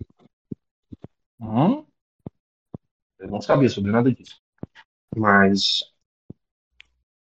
Hum? 1.44 1.86
Eu 3.20 3.28
não 3.28 3.42
sabia 3.42 3.68
sobre 3.68 3.92
nada 3.92 4.12
disso. 4.12 4.42
Mas 5.16 5.84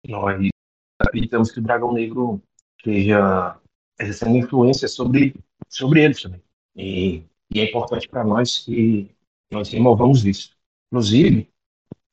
nós 0.07 0.49
acreditamos 0.99 1.51
que 1.51 1.59
o 1.59 1.63
Dragão 1.63 1.91
Negro 1.91 2.41
esteja 2.77 3.59
exercendo 3.99 4.37
influência 4.37 4.87
sobre, 4.87 5.35
sobre 5.67 6.03
eles 6.03 6.21
também. 6.21 6.41
E, 6.75 7.23
e 7.53 7.59
é 7.59 7.65
importante 7.65 8.07
para 8.07 8.23
nós 8.23 8.59
que 8.59 9.09
nós 9.51 9.69
removamos 9.69 10.23
isso. 10.25 10.55
Inclusive, 10.91 11.49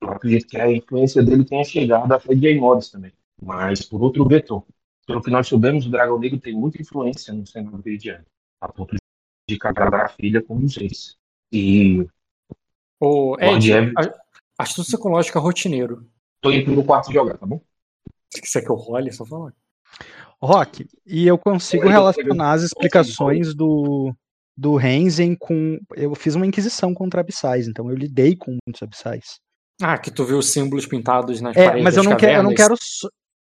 eu 0.00 0.10
acredito 0.10 0.48
que 0.48 0.58
a 0.58 0.72
influência 0.72 1.22
dele 1.22 1.44
tenha 1.44 1.64
chegado 1.64 2.10
até 2.12 2.34
Jay 2.34 2.58
Morris 2.58 2.90
também, 2.90 3.12
mas 3.40 3.82
por 3.82 4.02
outro 4.02 4.26
vetor. 4.26 4.64
Pelo 5.06 5.22
que 5.22 5.30
nós 5.30 5.48
soubemos, 5.48 5.86
o 5.86 5.90
Dragão 5.90 6.18
Negro 6.18 6.38
tem 6.38 6.54
muita 6.54 6.80
influência 6.80 7.32
no 7.32 7.46
Senado 7.46 7.78
Veridiano, 7.78 8.24
a 8.60 8.68
ponto 8.68 8.96
de 9.48 9.58
casar 9.58 9.94
a 9.94 10.08
filha 10.08 10.42
com 10.42 10.56
os 10.56 10.76
reis. 10.76 11.17
E 11.52 12.06
Ô, 13.00 13.36
Lord 13.40 13.70
Ed, 13.70 13.72
Evan. 13.72 13.92
a- 13.96 14.12
astúcia 14.58 14.98
rotineiro. 15.38 16.06
tô 16.40 16.50
indo 16.50 16.72
pro 16.72 16.84
quarto 16.84 17.12
jogar, 17.12 17.38
tá 17.38 17.46
bom? 17.46 17.60
Se 18.32 18.42
quiser 18.42 18.62
que 18.62 18.70
eu 18.70 18.74
role, 18.76 19.08
é 19.08 19.12
só 19.12 19.24
falar. 19.24 19.52
Rock, 20.40 20.86
e 21.06 21.26
eu 21.26 21.36
consigo 21.38 21.88
relacionar 21.88 22.52
as 22.52 22.62
explicações 22.62 23.54
do, 23.54 24.14
do 24.56 24.76
Renzen 24.76 25.34
com. 25.34 25.78
Eu 25.96 26.14
fiz 26.14 26.34
uma 26.34 26.46
inquisição 26.46 26.94
contra 26.94 27.20
abissais, 27.20 27.66
então 27.66 27.90
eu 27.90 27.96
lidei 27.96 28.36
com 28.36 28.56
muitos 28.66 28.82
abissais. 28.82 29.40
Ah, 29.80 29.96
que 29.98 30.10
tu 30.10 30.24
viu 30.24 30.38
os 30.38 30.50
símbolos 30.52 30.86
pintados 30.86 31.40
nas 31.40 31.56
É, 31.56 31.64
paredes 31.64 31.84
mas 31.84 31.96
eu 31.96 32.02
não, 32.04 32.16
quero, 32.16 32.32
eu 32.38 32.42
não 32.42 32.54
quero. 32.54 32.74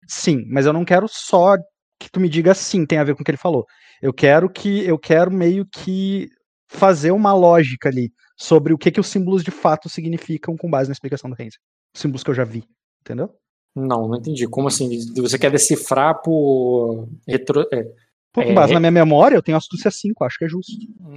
Sim, 0.07 0.45
mas 0.49 0.65
eu 0.65 0.73
não 0.73 0.83
quero 0.83 1.07
só 1.09 1.57
que 1.99 2.09
tu 2.11 2.19
me 2.19 2.27
diga 2.27 2.53
sim, 2.53 2.85
tem 2.85 2.97
a 2.97 3.03
ver 3.03 3.15
com 3.15 3.21
o 3.21 3.23
que 3.25 3.31
ele 3.31 3.37
falou. 3.37 3.65
Eu 4.01 4.11
quero 4.13 4.49
que. 4.49 4.83
Eu 4.85 4.97
quero 4.97 5.31
meio 5.31 5.65
que 5.65 6.29
fazer 6.71 7.11
uma 7.11 7.33
lógica 7.33 7.89
ali 7.89 8.13
sobre 8.37 8.73
o 8.73 8.77
que, 8.77 8.91
que 8.91 8.99
os 8.99 9.07
símbolos 9.07 9.43
de 9.43 9.51
fato 9.51 9.89
significam 9.89 10.55
com 10.55 10.69
base 10.69 10.89
na 10.89 10.93
explicação 10.93 11.29
do. 11.29 11.59
Os 11.93 11.99
símbolos 11.99 12.23
que 12.23 12.29
eu 12.29 12.33
já 12.33 12.45
vi, 12.45 12.63
entendeu? 13.01 13.29
Não, 13.75 14.07
não 14.07 14.17
entendi. 14.17 14.47
Como 14.47 14.69
assim? 14.69 14.89
Você 15.17 15.37
quer 15.37 15.51
decifrar 15.51 16.21
por. 16.21 17.07
Retro... 17.27 17.67
é, 17.73 17.85
Pô, 18.33 18.41
com 18.43 18.51
É. 18.51 18.53
base 18.53 18.73
na 18.73 18.79
minha 18.79 18.91
memória, 18.91 19.35
eu 19.35 19.41
tenho 19.41 19.57
astúcia 19.57 19.91
5, 19.91 20.23
acho 20.23 20.37
que 20.39 20.45
é 20.45 20.47
justo. 20.47 20.71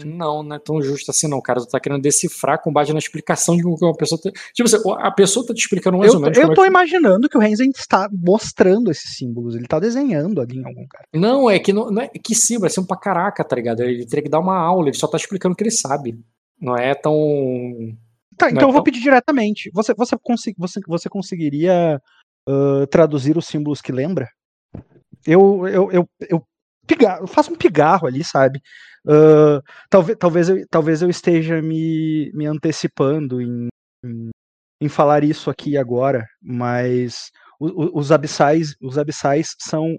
Não, 0.05 0.43
não 0.43 0.57
é 0.57 0.59
tão 0.59 0.83
justo 0.83 1.11
assim, 1.13 1.29
não, 1.29 1.41
cara. 1.41 1.61
Tu 1.61 1.69
tá 1.69 1.79
querendo 1.79 2.03
decifrar 2.03 2.61
com 2.61 2.73
base 2.73 2.93
na 2.93 2.99
explicação 2.99 3.57
de 3.57 3.63
como 3.63 3.77
uma 3.81 3.97
pessoa. 3.97 4.21
Tá... 4.21 4.33
Tipo 4.53 4.69
assim, 4.69 4.79
a 4.99 5.11
pessoa 5.13 5.47
tá 5.47 5.55
te 5.55 5.61
explicando 5.61 5.97
mais 5.97 6.11
Eu, 6.13 6.17
ou 6.19 6.23
menos. 6.23 6.37
eu 6.37 6.51
é 6.51 6.55
tô 6.55 6.63
que- 6.63 6.69
imaginando 6.69 7.29
que 7.29 7.37
o 7.39 7.41
Renzen 7.41 7.71
está 7.71 8.09
mostrando 8.13 8.91
esses 8.91 9.17
símbolos, 9.17 9.55
ele 9.55 9.69
tá 9.69 9.79
desenhando 9.79 10.41
ali 10.41 10.59
em 10.59 10.65
algum 10.67 10.87
cara. 10.89 11.05
Não, 11.15 11.49
é 11.49 11.59
que 11.61 11.73
não, 11.73 11.89
não 11.89 12.03
é 12.03 12.09
que 12.09 12.35
sim, 12.35 12.59
vai 12.59 12.69
ser 12.69 12.81
um 12.81 12.85
pra 12.87 12.97
caraca, 12.97 13.45
tá 13.45 13.55
ligado? 13.55 13.83
Ele 13.83 14.05
teria 14.07 14.25
que 14.25 14.29
dar 14.29 14.41
uma 14.41 14.57
aula, 14.59 14.89
ele 14.89 14.97
só 14.97 15.07
tá 15.07 15.17
explicando 15.17 15.53
o 15.53 15.57
que 15.57 15.63
ele 15.63 15.71
sabe. 15.71 16.19
Não 16.61 16.77
é 16.77 16.95
tão. 16.97 17.15
Tá, 18.37 18.47
Não 18.47 18.53
então 18.57 18.63
é 18.69 18.71
eu 18.71 18.73
vou 18.73 18.83
tão- 18.83 18.85
pedir 18.85 19.01
diretamente. 19.01 19.71
Você, 19.73 19.95
você, 19.95 20.17
consi- 20.21 20.55
você, 20.59 20.81
você 20.89 21.09
conseguiria 21.09 22.03
ah, 22.49 22.87
traduzir 22.91 23.37
os 23.39 23.47
símbolos 23.47 23.81
que 23.81 23.93
lembra? 23.93 24.29
Eu, 25.27 25.67
eu, 25.69 25.91
eu, 25.93 26.09
eu, 26.29 26.43
piga- 26.87 27.19
eu 27.21 27.27
faço 27.27 27.53
um 27.53 27.57
pigarro 27.57 28.07
ali, 28.07 28.25
sabe? 28.25 28.61
Ah, 29.09 29.61
talvez, 29.91 30.19
talvez, 30.19 30.49
eu, 30.49 30.67
talvez 30.71 31.03
eu 31.03 31.11
esteja 31.11 31.61
me, 31.63 32.31
me 32.35 32.47
antecipando 32.47 33.41
em, 33.41 33.69
em, 34.05 34.31
em 34.83 34.89
falar 34.89 35.25
isso 35.25 35.51
aqui 35.51 35.77
agora, 35.77 36.27
mas 36.43 37.31
os 37.61 38.13
abissais, 38.13 38.75
os 38.83 38.99
abissais 38.99 39.55
são, 39.61 39.97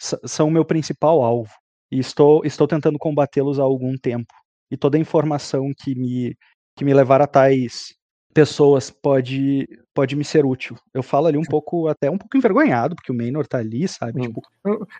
s- 0.00 0.18
são 0.26 0.48
o 0.48 0.50
meu 0.50 0.64
principal 0.64 1.22
alvo. 1.22 1.50
E 1.90 1.98
estou, 1.98 2.44
estou 2.44 2.66
tentando 2.68 2.98
combatê-los 2.98 3.58
há 3.58 3.62
algum 3.62 3.96
tempo. 3.96 4.32
E 4.70 4.76
toda 4.76 4.96
a 4.96 5.00
informação 5.00 5.70
que 5.76 5.94
me, 5.94 6.36
que 6.76 6.84
me 6.84 6.94
levar 6.94 7.20
a 7.22 7.26
tais 7.26 7.94
pessoas 8.34 8.90
pode, 8.90 9.66
pode 9.94 10.16
me 10.16 10.24
ser 10.24 10.44
útil. 10.44 10.76
Eu 10.92 11.02
falo 11.02 11.28
ali 11.28 11.38
um 11.38 11.44
pouco, 11.44 11.86
até 11.86 12.10
um 12.10 12.18
pouco 12.18 12.36
envergonhado, 12.36 12.96
porque 12.96 13.12
o 13.12 13.14
Maynor 13.14 13.46
tá 13.46 13.58
ali, 13.58 13.86
sabe? 13.86 14.20
Hum. 14.20 14.24
Tipo, 14.24 14.42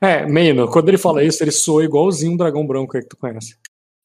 É, 0.01 0.25
Meino, 0.25 0.71
quando 0.71 0.89
ele 0.89 0.99
fala 0.99 1.25
isso, 1.25 1.43
ele 1.43 1.51
soa 1.51 1.85
igualzinho 1.85 2.33
um 2.33 2.37
dragão 2.37 2.65
branco 2.67 2.97
aí 2.97 3.03
que 3.03 3.09
tu 3.09 3.17
conhece. 3.17 3.57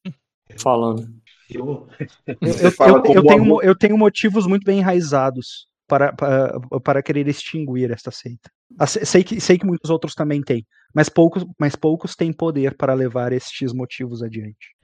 Falando. 0.58 1.08
Eu, 1.48 1.88
eu, 2.26 2.36
eu- 2.62 2.72
fala 2.72 2.98
eu- 2.98 3.22
tenho, 3.22 3.62
eu 3.62 3.78
tenho 3.78 3.96
motivos 3.96 4.46
muito 4.46 4.64
bem 4.64 4.80
enraizados 4.80 5.66
para, 5.86 6.12
para, 6.12 6.60
para 6.84 7.02
querer 7.02 7.26
extinguir 7.28 7.90
esta 7.90 8.10
seita. 8.10 8.50
Se- 8.86 9.04
Sei 9.06 9.22
que, 9.24 9.40
sei 9.40 9.58
que 9.58 9.66
muitos 9.66 9.90
outros 9.90 10.14
também 10.14 10.42
têm, 10.42 10.66
mas 10.94 11.08
poucos, 11.08 11.44
mas 11.58 11.74
poucos 11.76 12.14
têm 12.16 12.32
poder 12.32 12.76
para 12.76 12.94
levar 12.94 13.32
estes 13.32 13.72
motivos 13.72 14.22
adiante. 14.22 14.74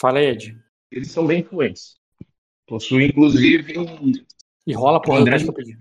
Fala 0.00 0.18
aí, 0.18 0.26
Ed. 0.26 0.56
eles 0.90 1.10
são 1.10 1.26
bem 1.26 1.40
influentes. 1.40 1.94
Possui, 2.72 3.04
inclusive. 3.04 3.74
E 4.66 4.72
rola 4.72 4.96
a 4.96 5.00
porra 5.00 5.18
do 5.18 5.22
André- 5.22 5.32
teste 5.32 5.44
que 5.44 5.50
eu 5.50 5.54
pedi. 5.54 5.78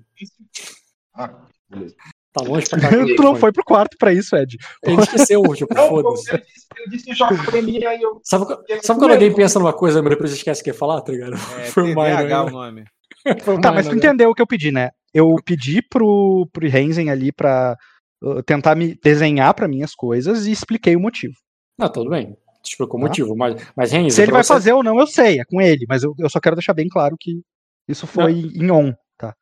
Ah, 1.15 1.33
beleza. 1.69 1.95
Tá 2.33 2.43
longe 2.43 2.69
pra 2.69 2.81
caralho. 2.81 3.15
tu 3.15 3.23
não 3.23 3.33
foi 3.33 3.53
pro 3.53 3.63
quarto 3.63 3.95
pra 3.97 4.13
isso, 4.13 4.35
Ed. 4.35 4.57
Ele 4.83 5.01
esqueceu, 5.01 5.41
tipo, 5.55 5.73
foda-se. 5.73 6.33
ele 6.33 6.43
disse, 6.89 7.05
que 7.05 7.45
pra 7.45 7.61
mim, 7.61 7.81
aí 7.85 8.01
eu. 8.01 8.19
Sabe, 8.25 8.45
sabe 8.83 8.99
quando 8.99 9.11
alguém 9.11 9.33
pensa 9.33 9.57
numa 9.57 9.71
coisa, 9.71 10.01
mas 10.01 10.09
depois 10.09 10.33
esquece 10.33 10.59
o 10.59 10.63
que 10.65 10.69
ia 10.69 10.73
falar, 10.73 10.99
tá 10.99 11.13
ligado? 11.13 11.35
É, 11.35 11.65
Foi 11.65 11.93
o 11.93 11.95
né? 11.95 12.39
o 12.39 12.49
nome. 12.49 12.83
Tá, 13.61 13.71
mas 13.71 13.85
tu 13.85 13.91
né? 13.91 13.97
entendeu 13.97 14.31
o 14.31 14.33
que 14.33 14.41
eu 14.41 14.47
pedi, 14.47 14.71
né? 14.71 14.89
Eu 15.13 15.35
pedi 15.45 15.81
pro, 15.81 16.49
pro 16.51 16.67
Renzen 16.67 17.09
ali 17.09 17.31
pra 17.31 17.77
uh, 18.21 18.41
tentar 18.43 18.75
me 18.75 18.97
desenhar 19.01 19.53
pra 19.53 19.67
mim 19.67 19.83
as 19.83 19.93
coisas 19.93 20.47
e 20.47 20.51
expliquei 20.51 20.95
o 20.95 20.99
motivo. 20.99 21.35
Não, 21.77 21.87
tudo 21.87 22.09
bem. 22.09 22.35
Explicou 22.63 22.99
o 22.99 23.03
Tá. 23.03 23.07
motivo. 23.09 23.35
Mas, 23.35 23.61
mas 23.75 23.91
Renzo, 23.91 24.15
Se 24.15 24.21
ele 24.21 24.31
vai 24.31 24.43
você- 24.43 24.53
fazer 24.53 24.73
ou 24.73 24.83
não, 24.83 24.99
eu 24.99 25.07
sei, 25.07 25.39
é 25.39 25.45
com 25.45 25.59
ele, 25.61 25.85
mas 25.89 26.03
eu, 26.03 26.13
eu 26.19 26.29
só 26.29 26.39
quero 26.39 26.55
deixar 26.55 26.73
bem 26.73 26.87
claro 26.87 27.15
que 27.19 27.41
isso 27.87 28.05
foi 28.07 28.31
em 28.33 28.69
on, 28.71 28.93
tá? 29.17 29.35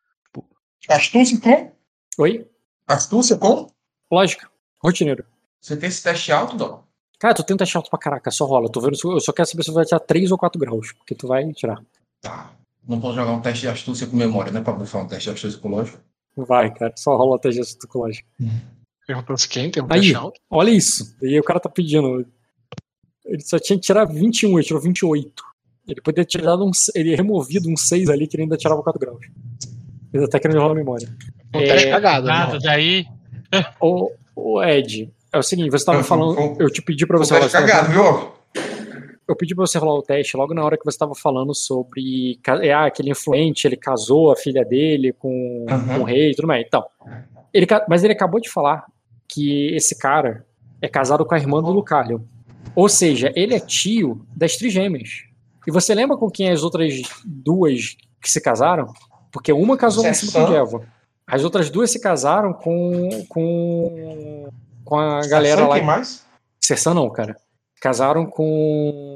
Astúcia 0.88 1.40
com? 1.40 1.72
Oi? 2.18 2.48
Astúcia 2.88 3.38
com? 3.38 3.68
Lógica. 4.12 4.50
Rotineiro. 4.84 5.26
Você 5.62 5.76
tem 5.76 5.90
esse 5.90 6.02
teste 6.02 6.32
alto, 6.32 6.56
Dó? 6.56 6.84
Cara, 7.20 7.34
tu 7.34 7.44
tenta 7.44 7.64
achar 7.66 7.80
alto 7.80 7.90
pra 7.90 8.00
caraca, 8.00 8.32
só 8.32 8.46
rola. 8.46 8.72
Tô 8.72 8.80
vendo, 8.80 8.94
eu 9.04 9.20
só 9.20 9.34
quero 9.34 9.48
saber 9.48 9.64
se 9.64 9.70
tu 9.70 9.74
vai 9.74 9.84
tirar 9.86 10.00
3 10.00 10.32
ou 10.32 10.38
4 10.38 10.58
graus, 10.60 10.94
porque 10.94 11.14
tu 11.14 11.28
vai 11.28 11.52
tirar. 11.52 11.84
Tá. 12.22 12.54
Não 12.88 13.00
posso 13.00 13.16
jogar 13.16 13.32
um 13.32 13.42
teste 13.42 13.62
de 13.62 13.68
astúcia 13.68 14.08
com 14.08 14.16
memória, 14.16 14.52
né? 14.52 14.62
Pra 14.62 14.72
bufar 14.74 15.04
um 15.04 15.08
teste 15.08 15.26
de 15.30 15.36
astúcia 15.36 15.60
com 15.60 15.68
lógica. 15.68 16.02
Vai, 16.36 16.74
cara, 16.74 16.94
só 16.96 17.16
rola 17.18 17.36
até 17.36 17.52
gesto 17.52 17.78
psicológico. 17.78 18.28
Perguntou 19.06 19.38
se 19.38 19.50
quem 19.50 19.70
tem 19.70 19.84
um 19.84 19.88
teste 19.88 20.16
alto. 20.16 20.40
olha 20.50 20.72
isso. 20.72 21.16
E 21.22 21.28
aí 21.28 21.40
o 21.40 21.44
cara 21.44 21.60
tá 21.60 21.70
pedindo. 21.70 22.26
Ele 23.30 23.42
só 23.42 23.58
tinha 23.60 23.78
que 23.78 23.86
tirar 23.86 24.06
21, 24.06 24.58
ele 24.58 24.64
tirou 24.68 24.82
28. 24.82 25.44
Ele 25.88 26.02
poderia 26.02 26.26
ter 26.26 26.38
tirado 26.40 26.66
um. 26.66 26.72
Ele 26.96 27.16
removido 27.16 27.70
um 27.70 27.78
6 27.78 28.10
ali 28.10 28.28
que 28.28 28.36
ele 28.36 28.44
ainda 28.44 28.58
tirava 28.58 28.82
4 28.84 29.00
graus. 29.00 29.20
Ele 30.14 30.28
tá 30.28 30.40
querendo 30.40 30.60
rolar 30.60 30.72
a 30.74 30.76
memória. 30.76 31.08
Teste 31.52 31.88
É, 31.88 31.92
cagado. 31.92 32.26
né? 32.28 32.32
Nada, 32.34 32.60
daí. 32.60 33.06
Ô, 33.82 34.12
ô, 34.36 34.64
Ed, 34.64 35.12
é 35.34 35.38
o 35.38 35.44
seguinte, 35.44 35.70
você 35.72 35.86
tava 35.86 36.04
falando. 36.04 36.56
Eu 36.60 36.70
te 36.70 36.82
pedi 36.82 37.06
pra 37.08 37.18
Um 37.18 37.24
você 37.24 37.34
rolar. 37.34 37.50
teste 37.50 37.58
cagado, 37.68 37.92
viu? 37.92 38.32
Eu 39.28 39.36
pedi 39.36 39.54
pra 39.54 39.66
você 39.66 39.78
rolar 39.78 40.00
o 40.00 40.02
teste 40.02 40.36
logo 40.36 40.54
na 40.56 40.64
hora 40.66 40.76
que 40.78 40.84
você 40.86 40.98
tava 40.98 41.14
falando 41.14 41.54
sobre. 41.54 42.40
ca- 42.44 42.60
Ah, 42.76 42.86
aquele 42.88 43.12
influente, 43.12 43.66
ele 43.68 43.76
casou 43.78 44.32
a 44.32 44.36
filha 44.36 44.66
dele 44.66 45.14
com, 45.14 45.66
Aham. 45.70 45.88
com 45.98 46.00
o 46.02 46.04
rei 46.04 46.32
e 46.32 46.36
tudo 46.36 46.48
mais. 46.48 46.66
Então. 46.68 46.84
Ele, 47.54 47.66
mas 47.88 48.04
ele 48.04 48.14
acabou 48.14 48.40
de 48.40 48.50
falar 48.50 48.86
que 49.28 49.68
esse 49.76 49.98
cara 49.98 50.46
é 50.82 50.88
casado 50.88 51.26
com 51.26 51.34
a 51.36 51.38
irmã 51.38 51.62
do 51.62 51.72
Lucario. 51.72 52.28
Ou 52.76 52.88
seja, 52.88 53.32
ele 53.36 53.54
é 53.56 53.60
tio 53.60 54.26
das 54.36 54.56
trigêmeas. 54.58 55.24
E 55.68 55.72
você 55.72 55.94
lembra 55.94 56.18
com 56.18 56.30
quem 56.30 56.50
as 56.50 56.64
outras 56.64 57.02
duas 57.26 57.96
que 58.22 58.30
se 58.30 58.40
casaram? 58.42 58.92
Porque 59.32 59.52
uma 59.52 59.78
casou 59.78 60.04
com 60.04 60.14
Sersan. 60.14 60.48
Jeva. 60.48 60.88
As 61.28 61.44
outras 61.44 61.70
duas 61.70 61.92
se 61.92 62.00
casaram 62.00 62.54
com, 62.54 63.26
com, 63.30 64.48
com 64.84 64.96
a 64.98 65.22
galera 65.28 65.58
Sabe 65.58 65.70
lá. 65.70 65.76
quem 65.76 65.86
mais? 65.86 66.26
Sersan 66.60 66.94
não, 66.94 67.10
cara. 67.10 67.38
Casaram 67.82 68.26
com. 68.26 69.14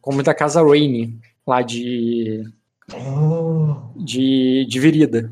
Com 0.00 0.14
o 0.14 0.22
da 0.22 0.34
casa 0.34 0.62
Rainey, 0.62 1.16
lá 1.46 1.62
de. 1.62 2.44
Ah, 2.92 3.82
de, 3.96 4.66
de 4.68 4.80
Virida. 4.80 5.30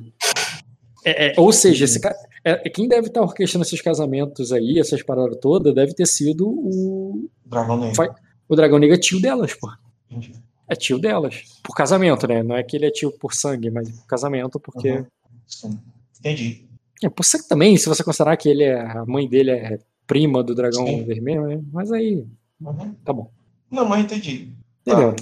É, 1.04 1.28
é, 1.28 1.34
ou 1.36 1.52
seja, 1.52 1.84
esse 1.84 2.00
ca- 2.00 2.14
é, 2.44 2.66
é 2.66 2.70
quem 2.70 2.88
deve 2.88 3.08
estar 3.08 3.22
orquestrando 3.22 3.64
esses 3.64 3.80
casamentos 3.80 4.52
aí, 4.52 4.78
essas 4.78 5.02
paradas 5.02 5.36
todas, 5.40 5.74
deve 5.74 5.94
ter 5.94 6.06
sido 6.06 6.48
o, 6.48 7.28
Dragão 7.44 7.78
Negro. 7.78 8.14
O 8.48 8.56
Dragão 8.56 8.78
Negro 8.78 8.96
é 8.96 8.98
tio 8.98 9.20
delas, 9.20 9.54
pô. 9.54 9.68
Entendi. 10.10 10.32
É 10.68 10.74
tio 10.74 10.98
delas. 10.98 11.42
Por 11.62 11.74
casamento, 11.74 12.26
né? 12.26 12.42
Não 12.42 12.56
é 12.56 12.62
que 12.62 12.76
ele 12.76 12.86
é 12.86 12.90
tio 12.90 13.10
por 13.12 13.34
sangue, 13.34 13.70
mas 13.70 13.90
por 13.90 14.06
casamento, 14.06 14.58
porque. 14.60 14.90
Uhum. 14.92 15.06
Sim. 15.46 15.78
Entendi. 16.18 16.66
É 17.02 17.08
por 17.08 17.24
sangue 17.24 17.48
também, 17.48 17.76
se 17.76 17.88
você 17.88 18.04
considerar 18.04 18.36
que 18.36 18.48
ele 18.48 18.64
é. 18.64 18.80
A 18.80 19.04
mãe 19.04 19.28
dele 19.28 19.50
é 19.50 19.78
prima 20.06 20.42
do 20.42 20.54
dragão 20.54 20.86
Sim. 20.86 21.04
vermelho, 21.04 21.46
né? 21.46 21.60
Mas 21.72 21.90
aí, 21.92 22.24
Uhum. 22.60 22.94
tá 23.04 23.12
bom. 23.12 23.30
Não, 23.70 23.88
mas 23.88 24.04
entendi. 24.04 24.52
Entendeu? 24.86 25.14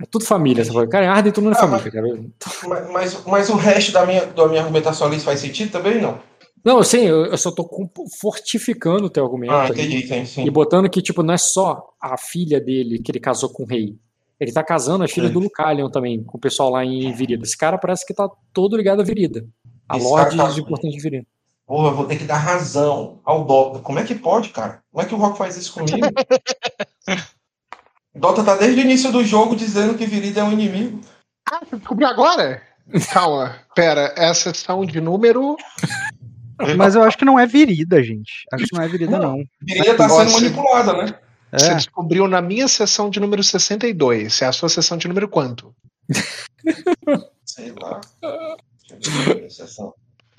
É 0.00 0.06
tudo 0.10 0.24
família, 0.24 0.64
você 0.64 0.72
fala. 0.72 0.88
Cara, 0.88 1.04
é 1.06 1.08
Arden 1.08 1.32
tudo 1.32 1.44
não 1.44 1.52
é 1.52 1.56
Ah, 1.56 1.58
família, 1.60 1.90
cara. 1.90 2.06
Mas, 2.66 2.88
mas, 2.90 3.24
mas 3.26 3.50
o 3.50 3.56
resto 3.56 3.92
da 3.92 4.06
minha, 4.06 4.26
da 4.26 4.48
minha 4.48 4.62
argumentação 4.62 5.06
ali 5.06 5.20
faz 5.20 5.40
sentido 5.40 5.70
também, 5.70 6.00
não? 6.00 6.18
Não, 6.64 6.82
sim, 6.82 7.00
eu, 7.06 7.26
eu 7.26 7.38
só 7.38 7.50
tô 7.50 7.68
fortificando 8.20 9.06
o 9.06 9.10
teu 9.10 9.24
argumento. 9.24 9.52
Ah, 9.52 9.64
aí. 9.64 9.70
entendi, 9.70 10.06
sim, 10.06 10.24
sim. 10.24 10.44
E 10.44 10.50
botando 10.50 10.90
que, 10.90 11.00
tipo, 11.00 11.22
não 11.22 11.34
é 11.34 11.38
só 11.38 11.88
a 12.00 12.16
filha 12.18 12.60
dele 12.60 12.98
que 12.98 13.10
ele 13.10 13.20
casou 13.20 13.48
com 13.48 13.62
o 13.62 13.66
rei. 13.66 13.96
Ele 14.38 14.52
tá 14.52 14.64
casando 14.64 15.04
as 15.04 15.10
filhas 15.12 15.28
Sim. 15.28 15.34
do 15.34 15.40
Lucalion 15.40 15.90
também, 15.90 16.24
com 16.24 16.38
o 16.38 16.40
pessoal 16.40 16.70
lá 16.70 16.82
em 16.82 17.12
Virida. 17.12 17.44
Esse 17.44 17.56
cara 17.56 17.76
parece 17.76 18.06
que 18.06 18.14
tá 18.14 18.26
todo 18.54 18.74
ligado 18.74 19.00
à 19.00 19.04
Virida. 19.04 19.46
A 19.86 19.98
Esse 19.98 20.06
Lorde 20.06 20.36
tá- 20.36 20.50
importante 20.58 20.96
de 20.96 21.02
Virida. 21.02 21.26
Porra, 21.66 21.88
eu 21.88 21.94
vou 21.94 22.06
ter 22.06 22.16
que 22.16 22.24
dar 22.24 22.38
razão 22.38 23.20
ao 23.22 23.44
Dota. 23.44 23.80
Como 23.80 23.98
é 23.98 24.04
que 24.04 24.14
pode, 24.14 24.48
cara? 24.48 24.82
Como 24.90 25.04
é 25.04 25.06
que 25.06 25.14
o 25.14 25.18
Rock 25.18 25.36
faz 25.36 25.58
isso 25.58 25.74
comigo? 25.74 25.98
Dota 28.14 28.42
tá 28.42 28.56
desde 28.56 28.80
o 28.80 28.84
início 28.84 29.12
do 29.12 29.22
jogo 29.24 29.54
dizendo 29.54 29.94
que 29.96 30.06
Virida 30.06 30.40
é 30.40 30.44
um 30.44 30.52
inimigo. 30.52 31.00
Ah, 31.48 31.60
você 31.64 31.76
descobriu 31.76 32.08
agora? 32.08 32.62
Calma, 33.12 33.56
pera, 33.74 34.12
é 34.16 34.26
a 34.26 34.34
sessão 34.34 34.84
de 34.84 35.00
número. 35.00 35.56
Mas 36.76 36.94
eu 36.94 37.02
acho 37.02 37.16
que 37.18 37.24
não 37.24 37.38
é 37.38 37.46
virida, 37.46 38.02
gente. 38.02 38.44
Acho 38.52 38.66
que 38.66 38.76
não 38.76 38.82
é 38.82 38.88
virida, 38.88 39.18
não. 39.18 39.42
Virida 39.62 39.94
tá 39.96 40.08
sendo 40.08 40.24
Nossa. 40.24 40.40
manipulada, 40.40 40.92
né? 40.94 41.14
Você 41.52 41.70
É. 41.70 41.74
descobriu 41.74 42.28
na 42.28 42.40
minha 42.40 42.68
sessão 42.68 43.10
de 43.10 43.18
número 43.18 43.42
62. 43.42 44.40
É 44.42 44.46
a 44.46 44.52
sua 44.52 44.68
sessão 44.68 44.96
de 44.96 45.08
número 45.08 45.28
quanto? 45.28 45.74
Sei 47.44 47.72
lá. 47.80 48.00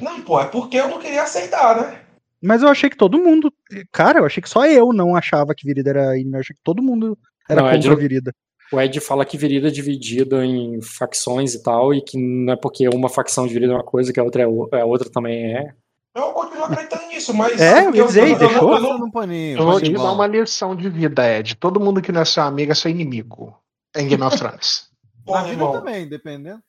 Não, 0.02 0.22
pô, 0.22 0.40
é 0.40 0.46
porque 0.46 0.78
eu 0.78 0.88
não 0.88 1.00
queria 1.00 1.24
aceitar, 1.24 1.76
né? 1.82 2.02
Mas 2.42 2.64
eu 2.64 2.70
achei 2.70 2.90
que 2.90 2.98
todo 2.98 3.20
mundo. 3.20 3.54
Cara, 3.92 4.20
eu 4.20 4.26
achei 4.26 4.42
que 4.42 4.50
só 4.50 4.66
eu 4.66 4.92
não 4.94 5.16
achava 5.16 5.54
que 5.54 5.66
virida 5.66 5.92
era 5.92 6.16
inimigo. 6.16 6.38
Eu 6.38 6.40
achei 6.42 6.56
que 6.56 6.62
todo 6.64 6.82
mundo 6.82 7.18
era 7.50 7.62
Não, 7.62 7.68
é 7.70 7.74
contra 7.74 7.90
de- 7.90 7.96
a 7.96 8.00
virida. 8.00 8.32
O 8.74 8.80
Ed 8.80 9.02
fala 9.02 9.26
que 9.26 9.38
Virida 9.38 9.68
é 9.68 9.72
dividida 9.72 10.46
em 10.46 10.82
facções 10.82 11.54
e 11.54 11.62
tal, 11.62 11.94
e 11.94 12.02
que 12.02 12.18
não 12.18 12.54
é 12.54 12.56
porque 12.56 12.88
uma 12.88 13.10
facção 13.10 13.46
de 13.46 13.54
Virida 13.54 13.74
é 13.74 13.76
uma 13.76 13.84
coisa 13.84 14.14
que 14.14 14.20
a 14.20 14.24
outra 14.24 14.44
é 14.44 14.48
o- 14.48 14.70
a 14.72 14.86
outra 14.86 15.10
também 15.12 15.54
é. 15.58 15.74
Eu 16.14 16.34
continuo 16.34 16.66
acreditando 16.66 17.08
nisso, 17.08 17.34
mas. 17.34 17.60
É, 17.60 17.86
eu 17.86 17.92
dizer, 18.06 18.28
eu, 18.28 18.38
deixou? 18.38 18.78
eu, 18.78 18.98
eu, 18.98 19.12
paninho. 19.12 19.60
Eu 19.60 19.66
vou 19.66 19.80
te 19.80 19.92
ir, 19.92 19.94
dar 19.94 20.12
uma 20.12 20.28
lição 20.28 20.76
de 20.76 20.90
vida, 20.90 21.26
Ed. 21.38 21.56
Todo 21.56 21.80
mundo 21.80 22.02
que 22.02 22.12
não 22.12 22.22
é 22.22 22.26
seu 22.26 22.44
amigo 22.44 22.72
é 22.72 22.76
seu 22.76 22.92
inimigo. 22.92 23.58
Em 23.96 24.08
Game 24.08 24.24
of 24.24 24.38
Thrones. 24.38 24.90
Porra, 25.26 25.48
irmão. 25.48 25.72
também, 25.72 26.10
dependendo. 26.10 26.62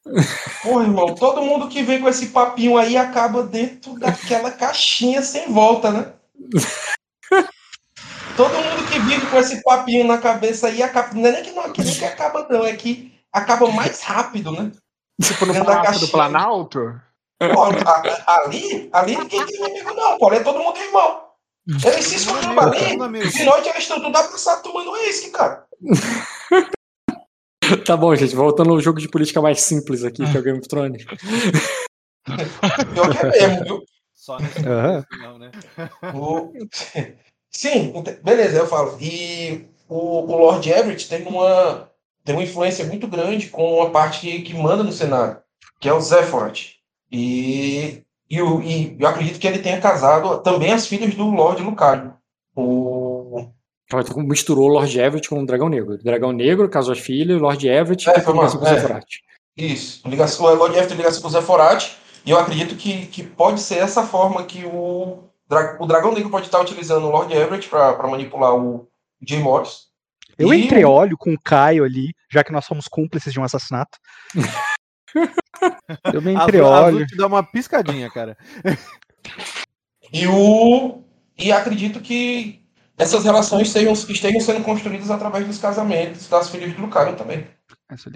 Porra, 0.63 0.85
irmão. 0.85 1.15
Todo 1.15 1.43
mundo 1.43 1.69
que 1.69 1.83
vem 1.83 2.01
com 2.01 2.09
esse 2.09 2.27
papinho 2.27 2.77
aí 2.77 2.97
acaba 2.97 3.43
dentro 3.43 3.99
daquela 3.99 4.51
caixinha 4.51 5.23
sem 5.23 5.53
volta, 5.53 5.91
né? 5.91 6.13
todo 8.37 8.55
mundo 8.55 8.87
que 8.91 8.99
vive 9.01 9.27
com 9.27 9.39
esse 9.39 9.63
papinho 9.63 10.07
na 10.07 10.19
cabeça 10.19 10.69
aí 10.69 10.83
acaba. 10.83 11.15
Não 11.15 11.27
é 11.27 11.33
nem 11.33 11.43
que 11.43 11.51
não, 11.51 11.73
que 11.73 11.83
nem 11.83 11.95
que 11.95 12.05
acaba, 12.05 12.47
não, 12.49 12.65
é 12.65 12.77
que 12.77 13.13
acaba 13.33 13.69
mais 13.73 14.03
rápido, 14.03 14.53
né? 14.53 14.71
Tipo 15.21 15.47
no 15.47 15.55
do. 15.55 16.09
Planalto? 16.09 17.01
A- 17.47 18.43
ali, 18.45 18.89
ali 18.93 19.17
ninguém 19.17 19.45
tem 19.47 19.57
inimigo, 19.57 19.95
não, 19.95 20.19
pô. 20.19 20.29
Ali 20.29 20.37
é 20.39 20.43
todo 20.43 20.59
mundo 20.59 20.79
irmão. 20.79 21.23
Eles 21.85 22.07
se 22.07 22.17
escolheram 22.17 22.59
amigo, 22.59 22.85
ali. 22.85 23.03
amigo. 23.03 23.29
De 23.29 23.45
noite 23.45 23.69
eles 23.69 23.83
estão 23.83 24.01
tudo 24.01 24.17
abraçados 24.17 24.63
tomando 24.63 24.93
uísque, 24.93 25.31
cara. 25.31 25.65
Tá 27.87 27.97
bom, 27.97 28.15
gente. 28.15 28.35
Voltando 28.35 28.71
ao 28.73 28.81
jogo 28.81 29.01
de 29.01 29.09
política 29.09 29.41
mais 29.41 29.61
simples 29.63 30.05
aqui, 30.05 30.29
que 30.31 30.37
é 30.37 30.41
o 30.41 30.43
Game 30.43 30.59
of 30.59 30.69
Thrones. 30.69 31.05
Pior 32.93 33.11
que 33.11 33.19
é 33.19 33.49
mesmo, 33.49 33.65
viu? 33.65 33.83
Só 34.15 34.39
nesse 34.39 34.61
não, 34.63 35.39
né? 35.39 35.51
O- 36.15 36.53
Sim, 37.51 37.93
beleza, 38.23 38.59
eu 38.59 38.67
falo. 38.67 38.99
E 39.01 39.67
o, 39.89 39.97
o 40.21 40.37
Lord 40.37 40.69
Everett 40.71 41.09
tem 41.09 41.27
uma, 41.27 41.89
tem 42.25 42.35
uma 42.35 42.45
influência 42.45 42.85
muito 42.85 43.07
grande 43.09 43.49
com 43.49 43.77
uma 43.79 43.91
parte 43.91 44.21
que, 44.21 44.43
que 44.43 44.55
manda 44.55 44.83
no 44.83 44.93
cenário, 44.93 45.39
que 45.81 45.89
é 45.89 45.93
o 45.95 46.01
Zephyr. 46.01 46.53
E, 47.13 48.03
e, 48.31 48.41
o- 48.41 48.63
e 48.63 48.97
eu 48.99 49.07
acredito 49.07 49.39
que 49.39 49.47
ele 49.47 49.59
tenha 49.59 49.81
casado 49.81 50.39
também 50.43 50.73
as 50.73 50.87
filhas 50.87 51.15
do 51.15 51.31
Lord 51.31 51.63
Lucario. 51.63 52.15
O... 52.57 53.51
Então, 53.85 54.03
tu 54.03 54.21
misturou 54.21 54.71
o 54.71 54.73
Lord 54.73 54.99
Everett 54.99 55.29
com 55.29 55.43
o 55.43 55.47
Dragão 55.47 55.69
Negro. 55.69 55.99
Dragão 55.99 56.33
Negro 56.33 56.69
casou 56.69 56.93
as 56.93 56.99
filhas, 56.99 57.41
Lord 57.41 57.69
Everett 57.69 58.09
É, 58.09 58.15
foi 58.15 58.23
tem 58.25 58.33
ligação 58.35 58.59
com 58.61 58.65
o 58.65 58.69
é. 58.69 59.01
Isso, 59.55 60.09
ligação, 60.09 60.47
o 60.47 60.55
Lord 60.55 60.73
Everett 60.75 60.89
tem 60.89 60.97
ligação 60.97 61.21
com 61.21 61.29
o 61.29 61.31
Zephyr, 61.31 61.91
e 62.25 62.31
eu 62.31 62.39
acredito 62.39 62.75
que, 62.75 63.07
que 63.07 63.23
pode 63.23 63.61
ser 63.61 63.77
essa 63.77 64.03
forma 64.03 64.45
que 64.45 64.65
o, 64.65 65.19
o 65.79 65.87
Dragão 65.87 66.15
Negro 66.15 66.31
pode 66.31 66.47
estar 66.47 66.61
utilizando 66.61 67.05
o 67.07 67.11
Lord 67.11 67.35
Everett 67.35 67.69
para 67.69 68.07
manipular 68.09 68.55
o 68.57 68.89
Jay 69.21 69.39
Morris. 69.41 69.89
Eu 70.39 70.55
E 70.55 70.65
entreolho 70.65 71.19
com 71.19 71.35
o 71.35 71.41
Caio 71.41 71.85
ali, 71.85 72.15
já 72.31 72.43
que 72.43 72.53
nós 72.53 72.65
somos 72.65 72.89
cúmplices 72.89 73.31
de 73.33 73.39
um 73.39 73.45
assassinato. 73.45 73.99
Eu 76.13 76.21
me 76.23 76.33
entreolho. 76.35 76.97
Azul 76.97 77.07
te 77.07 77.17
dá 77.17 77.27
uma 77.27 77.43
piscadinha, 77.43 78.11
cara. 78.11 78.37
E 80.13 80.27
o 80.27 81.03
e 81.39 81.51
acredito 81.51 81.99
que 82.01 82.63
essas 82.99 83.25
relações 83.25 83.69
estejam, 83.69 83.93
estejam 83.95 84.41
sendo 84.41 84.63
construídas 84.63 85.11
através 85.11 85.47
dos 85.47 85.57
casamentos 85.59 86.29
das 86.29 86.51
filhas 86.51 86.75
do 86.75 86.83
Lucario 86.83 87.17
também. 87.17 87.47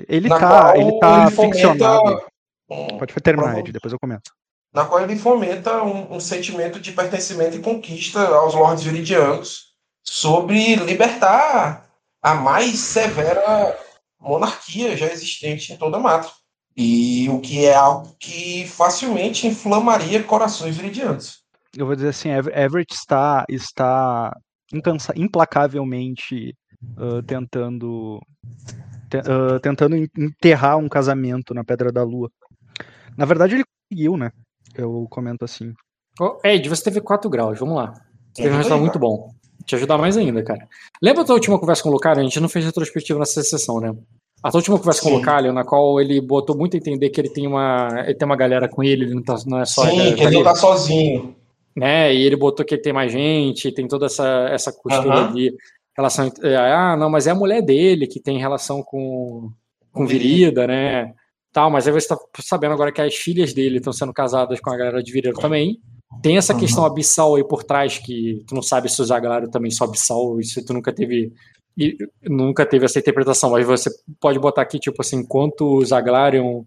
Ele 0.06 0.28
Na 0.28 0.38
tá, 0.38 0.76
ele 0.76 0.98
tá 0.98 1.22
ele 1.22 1.30
fomenta 1.30 1.54
ficcionado. 1.56 2.22
um- 2.68 2.98
Pode 2.98 3.14
terminar, 3.22 3.58
Ed, 3.58 3.72
depois 3.72 3.92
eu 3.92 3.98
comento. 3.98 4.30
na 4.74 4.84
qual 4.84 5.00
ele 5.00 5.16
fomenta 5.16 5.82
um, 5.82 6.16
um 6.16 6.20
sentimento 6.20 6.78
de 6.78 6.92
pertencimento 6.92 7.56
e 7.56 7.62
conquista 7.62 8.26
aos 8.28 8.54
lords 8.54 8.84
viridianos 8.84 9.72
sobre 10.02 10.74
libertar 10.76 11.86
a 12.20 12.34
mais 12.34 12.78
severa 12.78 13.78
monarquia 14.20 14.94
já 14.96 15.06
existente 15.06 15.72
em 15.72 15.76
toda 15.78 15.96
a 15.96 16.00
mata. 16.00 16.30
E 16.76 17.28
o 17.30 17.40
que 17.40 17.64
é 17.64 17.74
algo 17.74 18.14
que 18.20 18.66
facilmente 18.68 19.46
inflamaria 19.46 20.22
corações 20.22 20.76
viridianos. 20.76 21.42
Eu 21.76 21.86
vou 21.86 21.94
dizer 21.94 22.08
assim, 22.08 22.28
Ever- 22.30 22.56
Everett 22.56 22.94
está, 22.94 23.44
está 23.48 24.36
incansa- 24.72 25.14
implacavelmente 25.16 26.54
ah, 26.98 27.22
tentando 27.26 28.20
te- 29.10 29.18
ah, 29.18 29.58
tentando 29.60 29.96
en- 29.96 30.08
enterrar 30.18 30.76
um 30.78 30.88
casamento 30.88 31.54
na 31.54 31.64
Pedra 31.64 31.90
da 31.90 32.02
Lua. 32.02 32.30
Na 33.16 33.24
verdade, 33.24 33.54
ele 33.54 33.64
conseguiu, 33.64 34.16
né? 34.16 34.30
Eu 34.74 35.06
comento 35.10 35.44
assim. 35.44 35.72
Ô, 36.20 36.38
Ed, 36.44 36.68
você 36.68 36.84
teve 36.84 37.00
4 37.00 37.30
graus, 37.30 37.58
vamos 37.58 37.76
lá. 37.76 37.92
Você 38.34 38.42
teve 38.42 38.54
um 38.54 38.58
resultado 38.58 38.80
muito 38.80 38.98
bom. 38.98 39.30
Te 39.64 39.74
ajudar 39.76 39.96
mais 39.98 40.16
ainda, 40.16 40.42
cara. 40.44 40.68
Lembra 41.02 41.22
da 41.22 41.26
tua 41.26 41.34
última 41.36 41.58
conversa 41.58 41.82
com 41.82 41.88
o 41.88 41.92
Lucario? 41.92 42.20
A 42.20 42.24
gente 42.24 42.38
não 42.38 42.48
fez 42.48 42.64
retrospectiva 42.64 43.18
nessa 43.18 43.42
sessão, 43.42 43.80
né? 43.80 43.92
A 44.42 44.50
tua 44.50 44.58
última 44.58 44.78
conversa 44.78 45.02
com 45.02 45.14
o 45.16 45.18
Sim. 45.18 45.52
Na 45.52 45.64
qual 45.64 46.00
ele 46.00 46.20
botou 46.20 46.56
muito 46.56 46.74
a 46.74 46.78
entender 46.78 47.10
que 47.10 47.20
ele 47.20 47.30
tem 47.30 47.46
uma, 47.46 47.88
ele 48.04 48.14
tem 48.14 48.26
uma 48.26 48.36
galera 48.36 48.68
com 48.68 48.82
ele, 48.82 49.04
ele 49.04 49.14
não, 49.14 49.22
tá, 49.22 49.36
não 49.46 49.60
é 49.60 49.64
só 49.64 49.82
Sim, 49.84 50.14
que 50.14 50.22
ele 50.22 50.36
não 50.36 50.44
tá 50.44 50.54
sozinho. 50.54 51.34
né? 51.74 52.14
E 52.14 52.22
ele 52.22 52.36
botou 52.36 52.64
que 52.64 52.74
ele 52.74 52.82
tem 52.82 52.92
mais 52.92 53.10
gente, 53.10 53.72
tem 53.72 53.88
toda 53.88 54.06
essa, 54.06 54.48
essa 54.50 54.72
costura 54.72 55.14
Aham. 55.22 55.32
de 55.34 55.52
relação. 55.96 56.26
entre- 56.26 56.54
Ah, 56.54 56.96
não, 56.96 57.10
mas 57.10 57.26
é 57.26 57.30
a 57.30 57.34
mulher 57.34 57.62
dele 57.62 58.06
que 58.06 58.20
tem 58.20 58.38
relação 58.38 58.82
com, 58.82 59.50
com 59.92 60.06
Virida, 60.06 60.66
né? 60.66 61.12
Tal, 61.52 61.70
mas 61.70 61.86
aí 61.88 61.92
você 61.92 62.06
tá 62.08 62.18
sabendo 62.40 62.74
agora 62.74 62.92
que 62.92 63.00
as 63.00 63.14
filhas 63.16 63.54
dele 63.54 63.78
estão 63.78 63.92
sendo 63.92 64.12
casadas 64.12 64.60
com 64.60 64.70
a 64.70 64.76
galera 64.76 65.02
de 65.02 65.10
Virida 65.10 65.32
também. 65.40 65.80
Tem 66.22 66.36
essa 66.36 66.52
Aham. 66.52 66.60
questão 66.60 66.84
abissal 66.84 67.34
aí 67.34 67.42
por 67.42 67.64
trás, 67.64 67.98
que 67.98 68.44
tu 68.46 68.54
não 68.54 68.62
sabe 68.62 68.88
se 68.90 69.00
o 69.00 69.04
Zaglário 69.04 69.50
também 69.50 69.70
só 69.70 69.84
abissal, 69.84 70.38
isso 70.38 70.64
tu 70.64 70.72
nunca 70.74 70.92
teve. 70.92 71.32
E 71.76 71.96
nunca 72.22 72.64
teve 72.64 72.86
essa 72.86 72.98
interpretação, 72.98 73.50
mas 73.50 73.66
você 73.66 73.90
pode 74.18 74.38
botar 74.38 74.62
aqui, 74.62 74.78
tipo 74.78 75.00
assim, 75.00 75.18
enquanto 75.18 75.76
os 75.76 75.88
Zaglarion 75.88 76.62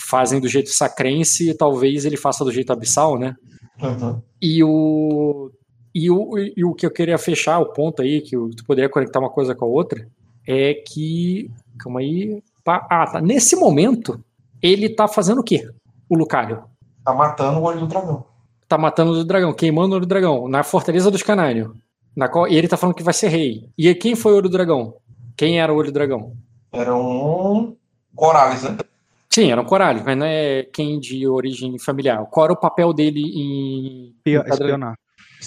fazem 0.00 0.40
do 0.40 0.48
jeito 0.48 0.70
sacrense, 0.70 1.54
talvez 1.54 2.04
ele 2.04 2.16
faça 2.16 2.44
do 2.44 2.52
jeito 2.52 2.72
abissal, 2.72 3.18
né? 3.18 3.36
Uhum. 3.80 4.20
E 4.42 4.62
o, 4.64 5.50
e 5.94 6.10
o, 6.10 6.38
e 6.38 6.64
o 6.64 6.74
que 6.74 6.84
eu 6.84 6.90
queria 6.90 7.16
fechar, 7.16 7.58
o 7.60 7.72
ponto 7.72 8.02
aí, 8.02 8.20
que 8.20 8.36
tu 8.36 8.64
poderia 8.66 8.90
conectar 8.90 9.20
uma 9.20 9.30
coisa 9.30 9.54
com 9.54 9.64
a 9.64 9.68
outra, 9.68 10.06
é 10.46 10.74
que. 10.74 11.50
Calma 11.78 12.00
aí. 12.00 12.42
Ah, 12.66 13.06
tá. 13.06 13.20
Nesse 13.20 13.54
momento, 13.54 14.20
ele 14.60 14.88
tá 14.88 15.06
fazendo 15.06 15.40
o 15.40 15.44
quê? 15.44 15.68
O 16.08 16.16
Lucario. 16.16 16.64
Tá 17.04 17.14
matando 17.14 17.60
o 17.60 17.62
olho 17.62 17.80
do 17.80 17.86
dragão. 17.86 18.24
Tá 18.66 18.76
matando 18.76 19.12
o 19.12 19.24
dragão, 19.24 19.54
queimando 19.54 19.92
o 19.92 19.96
olho 19.96 20.06
do 20.06 20.08
dragão, 20.08 20.48
na 20.48 20.62
Fortaleza 20.62 21.10
dos 21.10 21.22
Canário. 21.22 21.74
Na 22.16 22.28
qual, 22.28 22.48
e 22.48 22.56
ele 22.56 22.68
tá 22.68 22.76
falando 22.76 22.96
que 22.96 23.02
vai 23.02 23.14
ser 23.14 23.28
rei. 23.28 23.68
E 23.76 23.94
quem 23.94 24.14
foi 24.16 24.32
o 24.32 24.36
olho 24.36 24.42
do 24.48 24.52
dragão? 24.52 24.94
Quem 25.36 25.60
era 25.60 25.72
o 25.72 25.76
olho 25.76 25.90
do 25.90 25.94
dragão? 25.94 26.32
Era 26.72 26.94
um 26.94 27.76
Corales, 28.14 28.62
né? 28.64 28.76
Sim, 29.30 29.52
era 29.52 29.60
um 29.60 29.64
Coralho, 29.64 30.02
mas 30.04 30.16
não 30.18 30.26
é 30.26 30.64
quem 30.64 30.98
de 30.98 31.26
origem 31.28 31.78
familiar. 31.78 32.26
Qual 32.30 32.44
era 32.44 32.52
o 32.52 32.56
papel 32.56 32.92
dele 32.92 33.20
em. 33.20 34.12
Espio- 34.16 34.40
em 34.40 34.42
Pedra- 34.44 34.54
Espionar. 34.54 34.98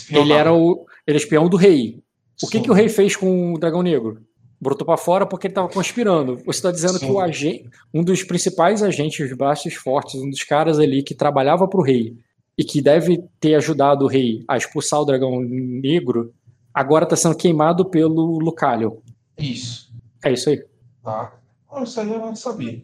Ele 0.10 0.32
era 0.34 0.54
o 0.54 0.86
ele 1.06 1.16
era 1.16 1.18
espião 1.18 1.50
do 1.50 1.58
rei. 1.58 2.00
O 2.42 2.48
que, 2.48 2.58
Sim. 2.58 2.64
que 2.64 2.72
o 2.72 2.74
rei 2.74 2.88
fez 2.88 3.16
com 3.16 3.54
o 3.54 3.58
dragão 3.58 3.82
negro? 3.82 4.22
Brotou 4.60 4.86
pra 4.86 4.96
fora 4.96 5.26
porque 5.26 5.48
ele 5.48 5.54
tava 5.56 5.68
conspirando. 5.68 6.38
Você 6.38 6.52
está 6.60 6.72
dizendo 6.72 6.98
Sim. 7.00 7.08
que 7.08 7.12
o 7.12 7.20
agente, 7.20 7.70
um 7.94 8.04
dos 8.04 8.24
principais 8.24 8.82
agentes, 8.84 9.20
os 9.30 9.36
braços 9.36 9.74
fortes, 9.74 10.22
um 10.22 10.30
dos 10.30 10.44
caras 10.44 10.80
ali 10.80 11.04
que 11.04 11.14
trabalhava 11.16 11.68
pro 11.68 11.82
rei 11.82 12.16
e 12.58 12.64
que 12.64 12.82
deve 12.82 13.22
ter 13.40 13.56
ajudado 13.56 14.06
o 14.06 14.08
rei 14.08 14.44
a 14.48 14.56
expulsar 14.56 15.02
o 15.02 15.06
dragão 15.06 15.42
negro, 15.42 16.32
agora 16.74 17.06
tá 17.06 17.16
sendo 17.16 17.36
queimado 17.36 17.86
pelo 17.86 18.40
Lucalio. 18.40 19.02
Isso. 19.38 19.92
É 20.24 20.32
isso 20.32 20.50
aí. 20.50 20.64
Tá. 21.04 21.34
Ah, 21.72 21.84
Isso 21.84 22.00
aí 22.00 22.12
eu 22.12 22.20
não 22.20 22.36
sabia. 22.36 22.84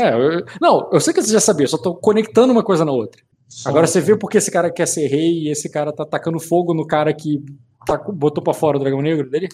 É, 0.00 0.14
eu- 0.14 0.44
não, 0.60 0.88
eu 0.92 1.00
sei 1.00 1.12
que 1.12 1.22
você 1.22 1.32
já 1.32 1.40
sabia, 1.40 1.64
eu 1.64 1.68
só 1.68 1.78
tô 1.78 1.94
conectando 1.94 2.52
uma 2.52 2.62
coisa 2.64 2.84
na 2.84 2.92
outra. 2.92 3.20
Sim. 3.48 3.68
Agora 3.68 3.86
você 3.86 4.00
vê 4.00 4.16
porque 4.16 4.38
esse 4.38 4.50
cara 4.50 4.70
quer 4.70 4.86
ser 4.86 5.06
rei 5.06 5.44
e 5.44 5.48
esse 5.50 5.68
cara 5.70 5.92
tá 5.92 6.04
tacando 6.04 6.40
fogo 6.40 6.72
no 6.74 6.86
cara 6.86 7.12
que 7.14 7.40
tá- 7.86 7.98
botou 8.12 8.42
pra 8.42 8.52
fora 8.54 8.76
o 8.76 8.80
dragão 8.80 9.00
negro 9.02 9.28
dele? 9.30 9.48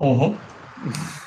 Uhum. 0.00 0.34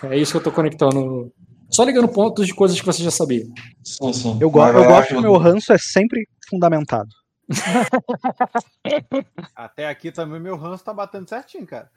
É 0.03 0.17
isso 0.17 0.31
que 0.31 0.37
eu 0.37 0.43
tô 0.43 0.51
conectando. 0.51 1.31
Só 1.69 1.83
ligando 1.83 2.07
pontos 2.07 2.45
de 2.47 2.53
coisas 2.53 2.79
que 2.79 2.85
você 2.85 3.03
já 3.03 3.11
sabia. 3.11 3.45
Sim, 3.83 4.11
sim. 4.13 4.37
Eu, 4.41 4.49
go 4.49 4.59
eu 4.65 4.73
gosto 4.73 5.07
que 5.07 5.13
o 5.13 5.17
ajuda. 5.17 5.21
meu 5.21 5.37
ranço 5.37 5.71
é 5.71 5.77
sempre 5.77 6.27
fundamentado. 6.49 7.09
Até 9.55 9.87
aqui 9.87 10.11
também 10.11 10.39
meu 10.39 10.55
ranço 10.55 10.83
tá 10.83 10.93
batendo 10.93 11.27
certinho, 11.27 11.65
cara. 11.65 11.89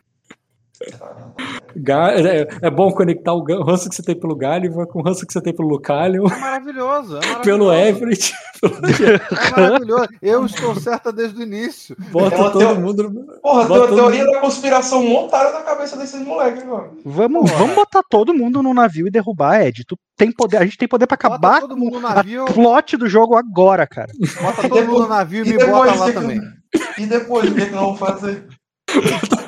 É, 1.75 2.67
é 2.67 2.71
bom 2.71 2.93
conectar 2.93 3.33
o 3.33 3.43
ranço 3.65 3.89
que 3.89 3.95
você 3.95 4.03
tem 4.03 4.15
pelo 4.19 4.37
Gáliva 4.37 4.87
com 4.87 4.99
o 5.01 5.03
ranço 5.03 5.27
que 5.27 5.33
você 5.33 5.41
tem 5.41 5.55
pelo 5.55 5.69
Lucalio, 5.69 6.27
É 6.27 6.39
maravilhoso. 6.39 7.17
É 7.17 7.21
maravilhoso. 7.21 7.43
pelo 7.43 7.73
Everett. 7.73 8.33
É 8.63 9.51
maravilhoso. 9.61 10.09
Eu 10.23 10.47
estou 10.47 10.75
certa 10.77 11.13
desde 11.13 11.41
o 11.41 11.43
início. 11.43 11.97
Bota 12.13 12.35
É 12.35 12.39
todo 12.39 12.59
teo- 12.59 12.75
mundo. 12.81 13.11
no- 13.11 13.27
Porra, 13.41 13.61
tem 13.61 13.69
Bota 13.69 13.81
uma 13.81 13.87
todo 13.89 13.97
teoria 13.97 14.25
da 14.25 14.41
conspiração 14.41 15.03
montada 15.03 15.51
na 15.53 15.63
cabeça 15.63 15.97
desses 15.97 16.21
moleques 16.25 16.63
agora. 16.63 16.91
Vamos, 17.05 17.51
vamos 17.51 17.75
botar 17.75 18.03
todo 18.09 18.33
mundo 18.33 18.63
no 18.63 18.73
navio 18.73 19.09
e 19.09 19.11
derrubar, 19.11 19.63
Ed. 19.63 19.83
Tu 19.85 19.97
tem 20.17 20.31
poder, 20.31 20.59
a 20.59 20.65
gente 20.65 20.77
tem 20.79 20.87
poder 20.87 21.09
pra 21.09 21.17
Bota 21.17 21.27
acabar 21.29 21.61
todo 21.61 21.75
com 21.75 21.81
mundo 21.81 21.99
no 21.99 22.07
a 22.07 22.15
navio, 22.15 22.45
plot 22.45 22.97
do 22.97 23.09
jogo 23.09 23.35
agora, 23.37 23.85
cara. 23.87 24.13
bota 24.41 24.69
todo 24.69 24.87
mundo 24.87 25.01
no 25.03 25.09
navio 25.09 25.45
e 25.45 25.49
E 25.49 25.57
me 25.57 25.65
bota 25.67 25.95
lá 25.95 26.07
que 26.07 26.13
também. 26.13 26.41
E 26.99 27.05
depois, 27.07 27.51
o 27.51 27.55
que, 27.55 27.67
que 27.67 27.71
nós 27.73 27.81
vamos 27.85 27.99
fazer? 27.99 28.47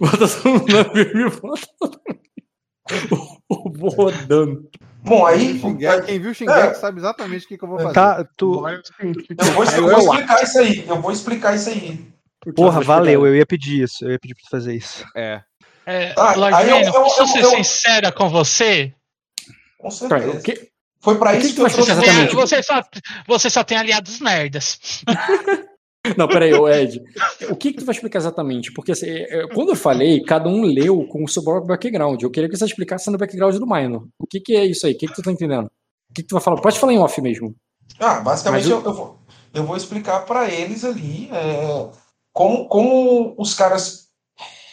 Bota 0.00 0.28
todo 0.28 0.50
mundo 0.52 0.72
na 0.72 0.84
firme 0.84 1.22
e 1.26 1.30
bota 1.40 1.66
todo 1.78 2.00
mundo. 2.08 3.38
Vou 3.78 3.90
rodando. 3.90 4.68
Bom, 5.02 5.24
aí. 5.26 5.58
Shingeki, 5.58 6.06
quem 6.06 6.20
viu 6.20 6.34
Shingeki 6.34 6.74
sabe 6.78 6.98
exatamente 6.98 7.44
o 7.44 7.48
que, 7.48 7.58
que 7.58 7.64
eu 7.64 7.68
vou 7.68 7.78
fazer. 7.78 7.94
Tá, 7.94 8.24
tu. 8.36 8.66
Eu 8.66 8.82
vou, 9.54 9.64
eu 9.64 9.82
vou 9.88 9.98
explicar 9.98 10.42
isso 10.42 10.58
aí. 10.58 10.84
Eu 10.88 11.00
vou 11.00 11.12
explicar 11.12 11.54
isso 11.54 11.68
aí. 11.70 12.06
Porra, 12.54 12.80
valeu, 12.80 13.26
eu 13.26 13.34
ia 13.36 13.46
pedir 13.46 13.82
isso. 13.84 14.04
Eu 14.04 14.12
ia 14.12 14.18
pedir 14.18 14.34
pra 14.34 14.44
tu 14.44 14.50
fazer 14.50 14.74
isso. 14.74 15.04
É. 15.16 15.42
É, 15.86 16.12
Ah, 16.16 16.34
Lord 16.34 16.54
aí 16.54 16.68
eu- 16.70 16.78
eu- 16.80 16.92
posso 16.92 17.22
eu- 17.22 17.26
ser 17.28 17.42
eu- 17.44 17.50
sincera 17.50 18.12
com 18.12 18.28
você? 18.28 18.92
Com 19.78 19.88
Peraí, 19.88 20.22
certeza. 20.32 20.38
o 20.38 20.42
que- 20.42 20.68
Foi 21.00 21.16
que 21.18 21.24
isso 21.38 21.48
que 21.48 21.54
que, 21.54 21.60
eu 21.60 21.68
trouxe 21.70 21.80
Você, 21.94 22.34
você, 22.34 22.62
só, 22.62 22.82
você 23.26 23.48
só 23.50 23.64
tem 23.64 23.78
aliados 23.78 24.20
merdas. 24.20 24.78
Não, 26.16 26.28
peraí, 26.28 26.52
ô 26.54 26.68
Ed. 26.68 27.02
O 27.50 27.56
que, 27.56 27.72
que 27.72 27.78
tu 27.78 27.84
vai 27.84 27.94
explicar 27.94 28.18
exatamente? 28.18 28.72
Porque 28.72 28.92
assim, 28.92 29.06
é, 29.08 29.40
é, 29.40 29.48
quando 29.48 29.70
eu 29.70 29.76
falei, 29.76 30.22
cada 30.22 30.48
um 30.48 30.62
leu 30.62 31.06
com 31.08 31.24
o 31.24 31.28
seu 31.28 31.42
próprio 31.42 31.66
background. 31.66 32.22
Eu 32.22 32.30
queria 32.30 32.48
que 32.48 32.56
você 32.56 32.64
explicasse 32.64 33.10
no 33.10 33.18
background 33.18 33.56
do 33.56 33.66
Minor. 33.66 34.06
O 34.18 34.26
que, 34.26 34.40
que 34.40 34.56
é 34.56 34.64
isso 34.64 34.86
aí? 34.86 34.92
O 34.94 34.98
que, 34.98 35.06
que 35.08 35.14
tu 35.14 35.22
tá 35.22 35.30
entendendo? 35.32 35.66
O 36.10 36.14
que, 36.14 36.22
que 36.22 36.28
tu 36.28 36.34
vai 36.34 36.42
falar? 36.42 36.60
Pode 36.60 36.78
falar 36.78 36.92
em 36.92 36.98
off 36.98 37.20
mesmo. 37.20 37.54
Ah, 37.98 38.20
basicamente 38.20 38.62
Mas 38.62 38.70
eu, 38.70 38.82
eu 38.82 38.92
vou, 38.94 39.18
eu 39.54 39.64
vou 39.64 39.76
explicar 39.76 40.20
pra 40.26 40.48
eles 40.50 40.84
ali 40.84 41.28
é, 41.32 41.88
como, 42.32 42.66
como 42.68 43.34
os 43.38 43.54
caras. 43.54 44.08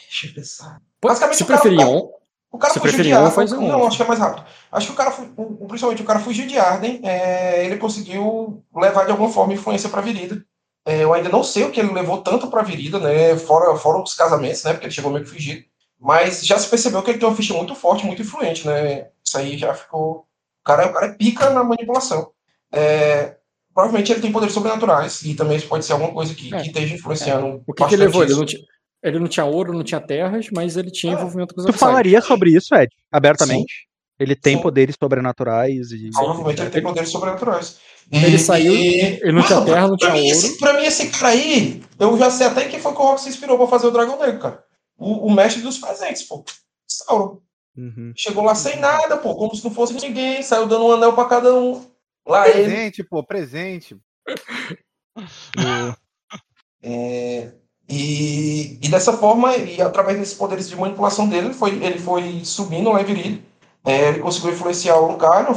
Deixa 0.08 0.28
eu 0.28 0.34
pensar. 0.34 0.82
Basicamente, 1.04 1.38
Se 1.38 1.44
o 1.44 1.46
cara- 1.48 1.62
preferir 1.62 1.86
on, 1.88 2.10
O 2.52 2.58
cara 2.58 2.74
Se 2.74 2.80
fugiu 2.80 2.92
de 2.92 2.98
preferir 2.98 3.18
Arden. 3.18 3.32
faz 3.34 3.52
um. 3.52 3.68
Não, 3.68 3.86
acho 3.86 3.98
que 3.98 4.04
é 4.04 4.08
mais 4.08 4.20
rápido. 4.20 4.46
Acho 4.72 4.88
que 4.88 4.94
o 4.94 4.96
cara, 4.96 5.14
o- 5.38 5.68
principalmente 5.68 6.02
o 6.02 6.06
cara 6.06 6.20
fugiu 6.20 6.48
de 6.48 6.58
Arden, 6.58 7.02
é, 7.04 7.66
ele 7.66 7.78
conseguiu 7.78 8.64
levar 8.76 9.06
de 9.06 9.12
alguma 9.12 9.30
forma 9.30 9.54
influência 9.54 9.90
para 9.90 10.00
a 10.00 10.04
Virida. 10.04 10.42
É, 10.86 11.04
eu 11.04 11.14
ainda 11.14 11.30
não 11.30 11.44
sei 11.44 11.64
o 11.64 11.72
que 11.72 11.80
ele 11.80 11.92
levou 11.92 12.22
tanto 12.22 12.48
para 12.48 12.62
a 12.62 12.64
Virida, 12.64 13.00
né? 13.00 13.36
Fora, 13.38 13.76
fora 13.76 14.02
os 14.02 14.14
casamentos, 14.14 14.64
né? 14.64 14.72
Porque 14.74 14.86
ele 14.86 14.94
chegou 14.94 15.12
meio 15.12 15.24
que 15.26 15.32
fugido. 15.32 15.66
Mas 16.00 16.46
já 16.46 16.60
se 16.60 16.70
percebeu 16.70 17.02
que 17.02 17.10
ele 17.10 17.18
tem 17.18 17.28
uma 17.28 17.36
ficha 17.36 17.54
muito 17.54 17.74
forte, 17.74 18.06
muito 18.06 18.22
influente, 18.22 18.68
né? 18.68 19.08
Isso 19.26 19.38
aí 19.38 19.58
já 19.58 19.74
ficou. 19.74 20.18
O 20.18 20.64
cara, 20.64 20.86
o 20.88 20.94
cara 20.94 21.08
é 21.08 21.14
pica 21.14 21.50
na 21.50 21.64
manipulação. 21.64 22.30
É, 22.72 23.36
provavelmente 23.74 24.12
ele 24.12 24.22
tem 24.22 24.32
poderes 24.32 24.54
sobrenaturais 24.54 25.24
e 25.24 25.34
também 25.34 25.58
isso 25.58 25.68
pode 25.68 25.86
ser 25.86 25.94
alguma 25.94 26.12
coisa 26.12 26.36
que, 26.36 26.54
É. 26.54 26.62
que 26.62 26.68
esteja 26.68 26.94
influenciando. 26.96 27.64
o 27.66 27.74
que, 27.74 27.86
que 27.88 27.96
levou? 27.96 28.24
Ele 28.24 28.34
não, 28.36 28.46
tinha, 28.46 28.62
ele 29.02 29.20
não 29.20 29.28
tinha 29.28 29.46
ouro, 29.46 29.74
não 29.74 29.84
tinha 29.84 30.02
terras, 30.02 30.48
mas 30.52 30.78
ele 30.78 30.92
tinha 30.92 31.14
Ah, 31.14 31.16
envolvimento 31.20 31.56
com 31.56 31.62
os 31.62 31.68
Tu 31.68 31.74
falaria 31.74 32.22
sobre 32.22 32.52
isso, 32.56 32.76
Ed? 32.76 32.90
Abertamente? 33.12 33.88
Ele 34.20 34.36
tem 34.36 34.56
Sim. 34.56 34.62
poderes 34.64 34.96
sobrenaturais 35.02 35.92
e. 35.92 36.10
Provavelmente 36.12 36.62
ele 36.62 36.70
tem 36.70 36.82
poderes 36.82 37.10
sobrenaturais. 37.10 37.78
Ele 38.12 38.36
E- 38.36 38.40
saiu, 38.40 38.74
e- 38.74 39.20
ele 39.22 39.32
não 39.32 39.42
tinha 39.44 39.60
Mano, 39.60 39.66
terra, 39.74 39.88
não 39.88 39.98
pra 39.98 40.12
tinha 40.12 40.22
mim, 40.22 40.28
ouro. 40.32 40.38
esse, 40.46 40.58
pra 40.58 40.74
mim, 40.74 40.86
esse 40.86 41.08
cara 41.10 41.30
aí, 41.30 41.84
eu 42.00 42.18
já 42.18 42.30
sei 42.30 42.48
até 42.48 42.66
quem 42.68 42.80
foi 42.80 42.94
que 42.94 43.00
o 43.00 43.04
Rock 43.04 43.22
se 43.22 43.30
inspirou 43.30 43.58
pra 43.58 43.68
fazer 43.68 43.88
o 43.88 43.92
Dragão 43.92 44.18
Negro, 44.20 44.40
cara. 44.40 44.64
O, 44.98 45.28
o 45.28 45.32
mestre 45.34 45.62
dos 45.62 45.78
presentes, 45.80 46.24
pô. 46.24 46.46
Sauron. 46.88 47.40
Uhum. 47.78 48.14
Chegou 48.16 48.44
lá 48.46 48.56
sem 48.56 48.80
nada, 48.80 49.18
pô, 49.18 49.36
como 49.36 49.54
se 49.56 49.64
não 49.66 49.72
fosse 49.72 49.94
ninguém, 49.94 50.42
saiu 50.42 50.66
dando 50.68 50.86
um 50.86 50.92
anel 50.94 51.12
pra 51.14 51.26
cada 51.26 51.54
um. 51.54 51.86
Lá 52.26 52.48
ele. 52.48 52.64
Presente, 52.64 53.04
pô, 53.04 53.22
presente. 53.24 53.98
É, 56.88 57.52
e, 57.90 58.78
e 58.82 58.90
dessa 58.90 59.12
forma, 59.14 59.56
e 59.58 59.82
através 59.82 60.20
desses 60.20 60.34
poderes 60.36 60.70
de 60.70 60.76
manipulação 60.76 61.28
dele, 61.28 61.48
ele 61.48 61.54
foi, 61.56 61.72
ele 61.84 61.98
foi 62.00 62.42
subindo 62.44 62.92
lá 62.92 63.02
em 63.02 63.06
Virilho. 63.06 63.44
É, 63.86 64.10
ele 64.10 64.20
conseguiu 64.20 64.52
influenciar 64.52 64.98
o 64.98 65.12
Lucarion, 65.12 65.56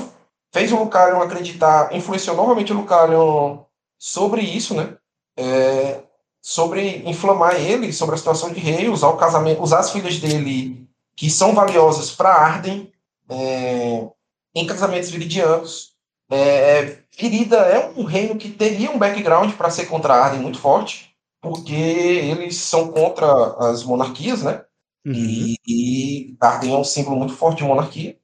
fez 0.53 0.71
o 0.73 0.77
Lucarion 0.77 1.23
acreditar, 1.23 1.95
influenciou 1.95 2.37
novamente 2.37 2.73
o 2.73 2.77
Lucarion 2.77 3.61
sobre 3.99 4.43
isso, 4.43 4.75
né? 4.75 4.97
É, 5.37 6.03
sobre 6.43 7.03
inflamar 7.09 7.57
ele, 7.57 7.93
sobre 7.93 8.15
a 8.15 8.19
situação 8.19 8.53
de 8.53 8.61
rei, 8.61 8.89
usar 8.89 9.09
o 9.09 9.17
casamento, 9.17 9.63
usar 9.63 9.81
as 9.81 9.91
filhas 9.91 10.19
dele, 10.19 10.87
que 11.17 11.31
são 11.31 11.55
valiosas 11.55 12.11
para 12.11 12.35
Arden, 12.35 12.93
é, 13.29 14.07
em 14.55 14.67
casamentos 14.67 15.11
viridianos. 15.11 15.95
É, 16.31 16.99
Virida 17.19 17.57
é 17.57 17.93
um 17.97 18.05
reino 18.05 18.37
que 18.37 18.51
teria 18.51 18.91
um 18.91 18.99
background 18.99 19.53
para 19.55 19.71
ser 19.71 19.87
contra 19.87 20.15
a 20.15 20.25
Arden 20.25 20.41
muito 20.41 20.59
forte, 20.59 21.15
porque 21.41 21.73
eles 21.73 22.57
são 22.57 22.93
contra 22.93 23.27
as 23.71 23.83
monarquias, 23.83 24.43
né? 24.43 24.65
Uhum. 25.05 25.15
E, 25.15 25.57
e 25.67 26.37
Arden 26.41 26.75
é 26.75 26.79
um 26.79 26.85
símbolo 26.85 27.17
muito 27.17 27.35
forte 27.35 27.59
de 27.59 27.65
monarquia. 27.65 28.18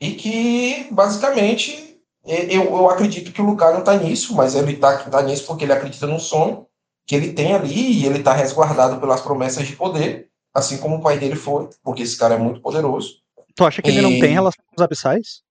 E 0.00 0.12
que, 0.12 0.86
basicamente, 0.90 1.98
e- 2.26 2.54
eu, 2.54 2.64
eu 2.64 2.90
acredito 2.90 3.32
que 3.32 3.40
o 3.40 3.44
Lucario 3.46 3.78
está 3.80 3.96
nisso, 3.96 4.34
mas 4.34 4.54
ele 4.54 4.72
está 4.72 4.96
tá 4.98 5.22
nisso 5.22 5.46
porque 5.46 5.64
ele 5.64 5.72
acredita 5.72 6.06
num 6.06 6.18
sonho 6.18 6.66
que 7.06 7.14
ele 7.14 7.32
tem 7.32 7.52
ali 7.54 8.00
e 8.02 8.06
ele 8.06 8.18
está 8.18 8.32
resguardado 8.32 8.98
pelas 9.00 9.20
promessas 9.20 9.66
de 9.66 9.76
poder, 9.76 10.28
assim 10.54 10.78
como 10.78 10.96
o 10.96 11.00
pai 11.02 11.18
dele 11.18 11.36
foi, 11.36 11.68
porque 11.82 12.02
esse 12.02 12.16
cara 12.18 12.34
é 12.34 12.38
muito 12.38 12.60
poderoso. 12.60 13.16
Tu 13.54 13.64
acha 13.64 13.80
que 13.82 13.88
ele 13.90 14.00
não 14.02 14.10
E- 14.10 14.20
tem 14.20 14.32
relação 14.32 14.62
com 14.68 14.74
os 14.76 14.82
abissais? 14.82 15.42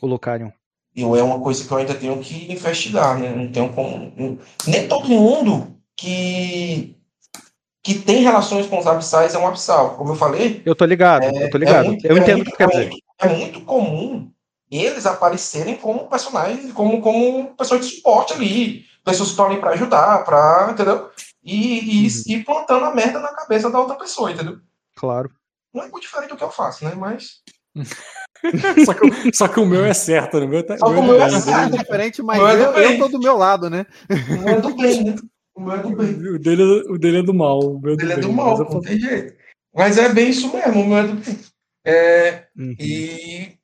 O 0.00 0.06
Lucarion. 0.06 0.50
E 0.94 1.02
é 1.02 1.22
uma 1.22 1.40
coisa 1.40 1.64
que 1.64 1.70
eu 1.72 1.78
ainda 1.78 1.94
tenho 1.94 2.18
que 2.18 2.52
investigar, 2.52 3.18
né? 3.18 3.30
Não 3.34 3.50
tenho 3.50 3.72
como. 3.72 4.12
não- 4.16 4.38
Nem 4.66 4.86
todo 4.88 5.08
mundo 5.08 5.74
que, 5.96 6.96
que 7.82 7.94
tem 7.94 8.22
relações 8.22 8.66
com 8.66 8.78
os 8.78 8.86
abissais 8.86 9.34
é 9.34 9.38
um 9.38 9.46
abissal. 9.46 9.96
Como 9.96 10.12
eu 10.12 10.16
falei, 10.16 10.60
Eu 10.66 10.74
tô 10.74 10.84
ligado, 10.84 11.24
eu 11.24 11.50
tô 11.50 11.56
ligado. 11.58 11.84
É 11.84 11.88
muito- 11.88 12.06
eu 12.06 12.16
é 12.16 12.20
entendo 12.20 12.42
o 12.42 12.44
que 12.44 12.50
tu 12.50 12.56
quer 12.56 12.68
dizer. 12.68 12.90
É 13.22 13.28
muito 13.28 13.60
comum 13.64 14.30
eles 14.70 15.04
aparecerem 15.06 15.76
como 15.76 16.08
personagens, 16.08 16.72
como, 16.72 17.00
como 17.02 17.54
pessoas 17.56 17.86
de 17.86 17.94
suporte 17.96 18.32
ali, 18.32 18.84
pessoas 19.04 19.28
que 19.28 19.32
estão 19.34 19.46
ali 19.46 19.60
para 19.60 19.70
ajudar, 19.72 20.24
para, 20.24 20.70
entendeu? 20.72 21.10
E, 21.44 22.04
e 22.04 22.06
Uhum. 22.06 22.22
ir 22.26 22.44
plantando 22.44 22.84
a 22.86 22.94
merda 22.94 23.20
na 23.20 23.34
cabeça 23.34 23.68
da 23.70 23.78
outra 23.78 23.96
pessoa, 23.96 24.30
entendeu? 24.32 24.58
Claro. 24.96 25.30
Não 25.74 25.82
é 25.84 25.88
muito 25.88 26.02
diferente 26.02 26.30
do 26.30 26.36
que 26.36 26.44
eu 26.44 26.50
faço, 26.50 26.84
né? 26.84 26.94
Mas. 26.94 27.40
Só 28.84 28.92
que, 28.94 29.06
o- 29.06 29.34
só 29.34 29.48
que 29.48 29.60
o 29.60 29.66
meu 29.66 29.84
é 29.84 29.94
certo, 29.94 30.38
o 30.38 30.48
meu 30.48 30.66
tá. 30.66 30.76
Só 30.76 30.86
que 30.86 30.92
o 30.92 30.98
é 30.98 31.06
meu 31.06 31.22
é 31.22 31.28
bem. 31.30 31.40
certo. 31.40 31.74
É 31.74 31.78
diferente, 31.78 32.22
mas 32.22 32.42
é 32.42 32.64
eu, 32.64 32.72
eu 32.72 32.98
tô 32.98 33.08
do 33.08 33.18
meu 33.20 33.36
lado, 33.36 33.70
né? 33.70 33.86
O 34.10 34.40
meu 34.40 34.48
é 34.54 34.60
do 34.60 34.74
bem, 34.76 35.04
né? 35.04 35.14
O 35.54 35.60
meu 35.60 35.72
é 35.74 35.78
do 35.78 35.90
bem. 35.96 36.14
O 36.14 36.38
dele, 36.38 36.62
o 36.90 36.98
dele 36.98 37.18
é 37.18 37.22
do 37.22 37.32
mal. 37.32 37.60
O 37.60 37.80
meu 37.80 37.92
é 37.92 37.96
do 37.96 38.02
Ele 38.02 38.12
é 38.12 38.16
do 38.16 38.32
mas 38.32 38.36
mal, 38.36 38.58
não 38.58 38.80
tem 38.80 38.98
jeito. 38.98 39.34
Mas 39.74 39.96
é 39.96 40.08
bem 40.08 40.30
isso 40.30 40.52
mesmo, 40.52 40.80
o 40.82 40.86
meu 40.88 40.98
é 40.98 41.06
do 41.06 41.14
bem. 41.14 41.38
É, 41.84 42.46
Uhum. 42.56 42.76
E 42.78 43.56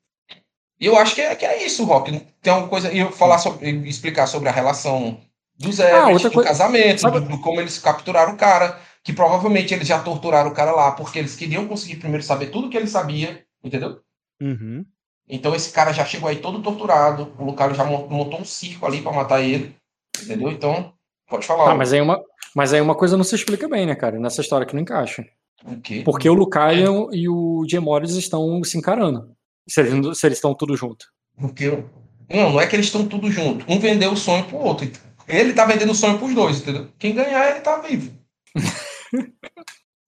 eu 0.79 0.97
acho 0.97 1.15
que 1.15 1.21
é, 1.21 1.35
que 1.35 1.45
é 1.45 1.63
isso, 1.65 1.83
Rock. 1.85 2.19
Tem 2.41 2.51
alguma 2.53 2.69
coisa. 2.69 2.91
E 2.91 2.99
eu 2.99 3.11
falar 3.11 3.37
sobre, 3.37 3.69
explicar 3.87 4.27
sobre 4.27 4.49
a 4.49 4.51
relação 4.51 5.19
dos 5.57 5.77
Everett, 5.79 5.99
Ah, 6.01 6.07
outra 6.09 6.29
do 6.29 6.33
coisa- 6.33 6.49
casamento, 6.49 7.01
sabe- 7.01 7.19
do, 7.19 7.27
do 7.29 7.41
como 7.41 7.59
eles 7.59 7.77
capturaram 7.79 8.33
o 8.33 8.37
cara, 8.37 8.79
que 9.03 9.11
provavelmente 9.13 9.73
eles 9.73 9.87
já 9.87 9.99
torturaram 10.01 10.49
o 10.51 10.53
cara 10.53 10.71
lá, 10.71 10.91
porque 10.93 11.19
eles 11.19 11.35
queriam 11.35 11.67
conseguir 11.67 11.97
primeiro 11.97 12.23
saber 12.23 12.47
tudo 12.47 12.69
que 12.69 12.77
ele 12.77 12.87
sabia, 12.87 13.43
entendeu? 13.63 13.99
Uhum. 14.41 14.85
Então 15.27 15.53
esse 15.53 15.71
cara 15.71 15.91
já 15.93 16.05
chegou 16.05 16.29
aí 16.29 16.37
todo 16.37 16.61
torturado, 16.61 17.33
o 17.37 17.43
Lucario 17.43 17.75
já 17.75 17.83
mon- 17.83 18.07
montou 18.07 18.39
um 18.39 18.45
circo 18.45 18.85
ali 18.85 19.01
pra 19.01 19.11
matar 19.11 19.41
ele, 19.41 19.75
entendeu? 20.23 20.49
Então, 20.49 20.93
pode 21.27 21.45
falar. 21.45 21.71
Ah, 21.71 21.75
mas 21.75 21.91
aí, 21.93 21.99
uma, 22.01 22.19
mas 22.55 22.73
aí 22.73 22.79
uma 22.81 22.95
coisa 22.95 23.15
não 23.17 23.23
se 23.23 23.35
explica 23.35 23.67
bem, 23.67 23.85
né, 23.85 23.95
cara? 23.95 24.17
Nessa 24.17 24.41
história 24.41 24.65
que 24.65 24.73
não 24.73 24.81
encaixa. 24.81 25.25
O 25.65 25.79
quê? 25.81 26.01
Porque 26.05 26.29
o 26.29 26.33
Lucarion 26.33 27.09
e 27.11 27.27
o 27.29 27.65
Gemores 27.69 28.11
estão 28.11 28.63
se 28.63 28.77
encarando. 28.77 29.31
Se 29.67 29.81
eles, 29.81 30.17
se 30.17 30.25
eles 30.25 30.37
estão 30.37 30.53
tudo 30.55 30.75
junto. 30.75 31.05
Porque 31.37 31.65
eu- 31.65 31.89
não, 32.29 32.51
não 32.53 32.61
é 32.61 32.67
que 32.67 32.75
eles 32.75 32.85
estão 32.87 33.05
tudo 33.07 33.29
junto. 33.31 33.65
Um 33.71 33.79
vendeu 33.79 34.11
o 34.11 34.17
sonho 34.17 34.45
pro 34.45 34.57
outro. 34.57 34.89
Ele 35.27 35.53
tá 35.53 35.65
vendendo 35.65 35.91
o 35.91 35.95
sonho 35.95 36.17
pros 36.17 36.33
dois, 36.33 36.59
entendeu? 36.61 36.87
Quem 36.97 37.13
ganhar, 37.13 37.51
ele 37.51 37.59
tá 37.61 37.77
vivo. 37.79 38.11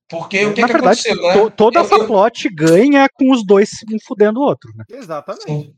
Porque 0.10 0.46
o 0.46 0.54
que, 0.54 0.62
Na 0.62 0.68
que 0.68 0.74
verdade, 0.74 1.00
aconteceu, 1.08 1.22
né? 1.28 1.34
to- 1.34 1.52
toda 1.52 1.80
Eu- 1.80 1.84
essa 1.84 1.96
eu- 1.96 2.08
plot 2.08 2.50
ganha 2.50 3.08
com 3.14 3.32
os 3.32 3.46
dois 3.46 3.70
um 3.92 3.98
fudendo 4.06 4.40
o 4.40 4.44
outro, 4.44 4.70
né? 4.76 4.84
Exatamente. 4.90 5.44
Sim. 5.46 5.74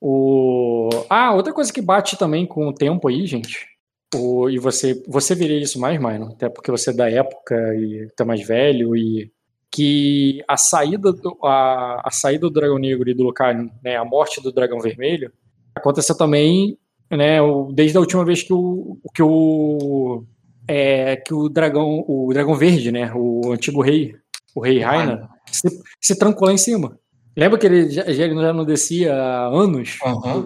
O... 0.00 0.90
Ah, 1.08 1.32
outra 1.32 1.52
coisa 1.52 1.72
que 1.72 1.80
bate 1.80 2.16
também 2.18 2.46
com 2.46 2.68
o 2.68 2.74
tempo 2.74 3.08
aí, 3.08 3.26
gente. 3.26 3.66
O... 4.16 4.48
E 4.50 4.58
você, 4.58 5.02
você 5.08 5.34
veria 5.34 5.60
isso 5.60 5.78
mais, 5.80 5.98
Mino, 6.00 6.26
até 6.32 6.48
porque 6.48 6.70
você 6.70 6.90
é 6.90 6.92
da 6.92 7.10
época 7.10 7.54
e 7.76 8.08
tá 8.16 8.24
mais 8.24 8.46
velho, 8.46 8.96
e 8.96 9.30
que 9.70 10.42
a 10.48 10.56
saída 10.56 11.12
do, 11.12 11.36
a, 11.42 12.02
a 12.04 12.10
saída 12.10 12.42
do 12.42 12.50
Dragão 12.50 12.78
Negro 12.78 13.08
e 13.10 13.14
do 13.14 13.24
Lucario, 13.24 13.70
né, 13.82 13.96
a 13.96 14.04
morte 14.04 14.40
do 14.40 14.52
Dragão 14.52 14.78
Vermelho, 14.78 15.32
aconteceu 15.74 16.16
também, 16.16 16.78
né, 17.10 17.42
o- 17.42 17.72
desde 17.72 17.96
a 17.96 18.00
última 18.00 18.24
vez 18.24 18.42
que 18.42 18.52
o 18.52 18.96
que 19.12 19.22
o 19.22 20.22
é, 20.68 21.16
que 21.16 21.34
o 21.34 21.48
dragão, 21.48 22.04
o 22.08 22.30
dragão 22.32 22.54
verde, 22.54 22.90
né, 22.92 23.12
o 23.14 23.52
antigo 23.52 23.82
rei, 23.82 24.14
o 24.54 24.60
rei 24.60 24.78
Raina, 24.78 25.28
se, 25.50 25.68
se 26.00 26.16
trancou 26.18 26.46
lá 26.46 26.54
em 26.54 26.58
cima. 26.58 26.98
Lembra 27.36 27.58
que 27.58 27.66
ele 27.66 27.90
já, 27.90 28.04
já- 28.10 28.24
ele 28.24 28.34
já 28.40 28.52
não 28.52 28.64
descia 28.64 29.12
há 29.12 29.46
anos? 29.48 29.98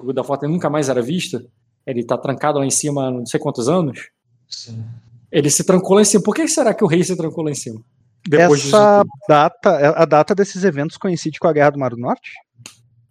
O 0.08 0.12
da 0.12 0.24
foto 0.24 0.48
nunca 0.48 0.70
mais 0.70 0.88
era 0.88 1.02
visto. 1.02 1.46
Ele 1.88 2.04
tá 2.04 2.18
trancado 2.18 2.58
lá 2.58 2.66
em 2.66 2.70
cima 2.70 3.08
há 3.08 3.10
não 3.10 3.24
sei 3.26 3.40
quantos 3.40 3.68
anos. 3.68 4.08
Sim. 4.48 4.84
Ele 5.32 5.48
se 5.50 5.64
trancou 5.64 5.96
lá 5.96 6.02
em 6.02 6.04
cima. 6.04 6.22
Por 6.22 6.34
que 6.34 6.46
será 6.46 6.74
que 6.74 6.84
o 6.84 6.86
rei 6.86 7.02
se 7.02 7.16
trancou 7.16 7.42
lá 7.42 7.50
em 7.50 7.54
cima? 7.54 7.80
Depois 8.28 8.66
Essa 8.66 9.02
data, 9.28 9.94
a 9.96 10.04
data 10.04 10.34
desses 10.34 10.64
eventos 10.64 10.96
coincide 10.98 11.38
com 11.38 11.48
a 11.48 11.52
Guerra 11.52 11.70
do 11.70 11.78
Mar 11.78 11.90
do 11.90 11.96
Norte? 11.96 12.30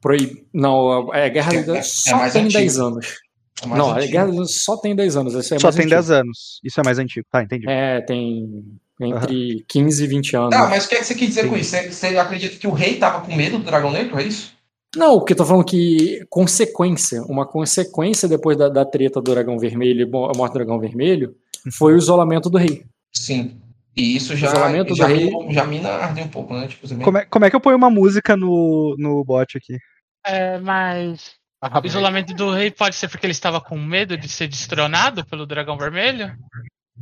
Proib... 0.01 0.45
Não, 0.53 1.11
é, 1.13 1.25
a 1.25 1.29
guerra 1.29 1.55
É- 1.55 1.63
da- 1.63 1.75
é- 1.75 1.79
é 1.79 1.81
só 1.81 2.17
mais 2.17 2.33
tem 2.33 2.43
antigo. 2.43 2.59
10 2.59 2.79
anos. 2.79 3.07
É 3.63 3.67
não, 3.67 3.89
a 3.91 3.97
antigo. 3.97 4.11
guerra 4.11 4.45
só 4.45 4.77
tem 4.77 4.95
10 4.95 5.17
anos. 5.17 5.33
É 5.33 5.41
Só 5.41 5.71
tem 5.71 5.85
antigo. 5.85 5.89
10 5.89 6.11
anos. 6.11 6.59
Isso 6.63 6.79
é 6.79 6.83
mais 6.83 6.99
antigo. 6.99 7.25
Tá, 7.31 7.41
entendi. 7.41 7.65
É, 7.67 8.01
tem 8.01 8.63
entre 9.01 9.65
15 9.67 10.03
e 10.03 10.07
20 10.07 10.35
anos. 10.35 10.49
Tá, 10.51 10.67
mas 10.67 10.85
o 10.85 10.89
que, 10.89 10.95
é 10.95 10.99
que 10.99 11.05
você 11.05 11.15
quis 11.15 11.29
dizer 11.29 11.49
com 11.49 11.55
isso? 11.57 11.71
Você, 11.71 11.91
você 11.91 12.07
acredita 12.17 12.55
que 12.57 12.67
o 12.67 12.71
rei 12.71 12.97
tava 12.97 13.21
com 13.21 13.35
medo 13.35 13.57
do 13.57 13.63
dragão 13.63 13.91
negro? 13.91 14.19
É 14.19 14.23
isso? 14.23 14.55
Não, 14.95 15.15
o 15.15 15.21
que 15.23 15.33
eu 15.33 15.37
tô 15.37 15.45
falando 15.45 15.65
que 15.65 16.25
consequência, 16.29 17.21
uma 17.23 17.45
consequência 17.45 18.27
depois 18.27 18.57
da, 18.57 18.69
da 18.69 18.85
treta 18.85 19.21
do 19.21 19.31
Dragão 19.31 19.59
Vermelho, 19.59 20.01
e 20.01 20.03
a 20.03 20.37
morte 20.37 20.53
do 20.53 20.59
Dragão 20.59 20.79
Vermelho, 20.79 21.35
foi 21.71 21.93
o 21.93 21.97
isolamento 21.97 22.49
do 22.49 22.57
rei. 22.57 22.83
Sim. 23.11 23.59
E 23.95 24.15
isso 24.15 24.35
já, 24.35 24.47
Isolamento 24.47 24.95
já, 24.95 25.07
do 25.07 25.13
rei. 25.13 25.25
mina- 25.31 25.51
já 25.53 25.65
mina 25.65 25.89
arde 25.89 26.21
um 26.21 26.27
pouco, 26.27 26.53
né? 26.53 26.67
Tipo, 26.67 26.87
você 26.87 26.95
Como 26.95 27.17
é, 27.17 27.25
como 27.25 27.45
é 27.45 27.49
que 27.49 27.55
eu 27.55 27.59
ponho 27.59 27.75
uma 27.75 27.89
música 27.89 28.37
no, 28.37 28.95
no 28.97 29.23
bot 29.23 29.57
aqui? 29.57 29.77
É, 30.25 30.59
mas. 30.59 31.31
O 31.83 31.87
isolamento 31.87 32.33
do 32.35 32.51
rei 32.51 32.69
pode 32.69 32.95
ser 32.95 33.07
porque 33.09 33.25
ele 33.25 33.31
estava 33.31 33.59
com 33.59 33.75
medo 33.79 34.15
de 34.15 34.29
ser 34.29 34.47
destronado 34.47 35.25
pelo 35.25 35.47
dragão 35.47 35.75
vermelho? 35.77 36.31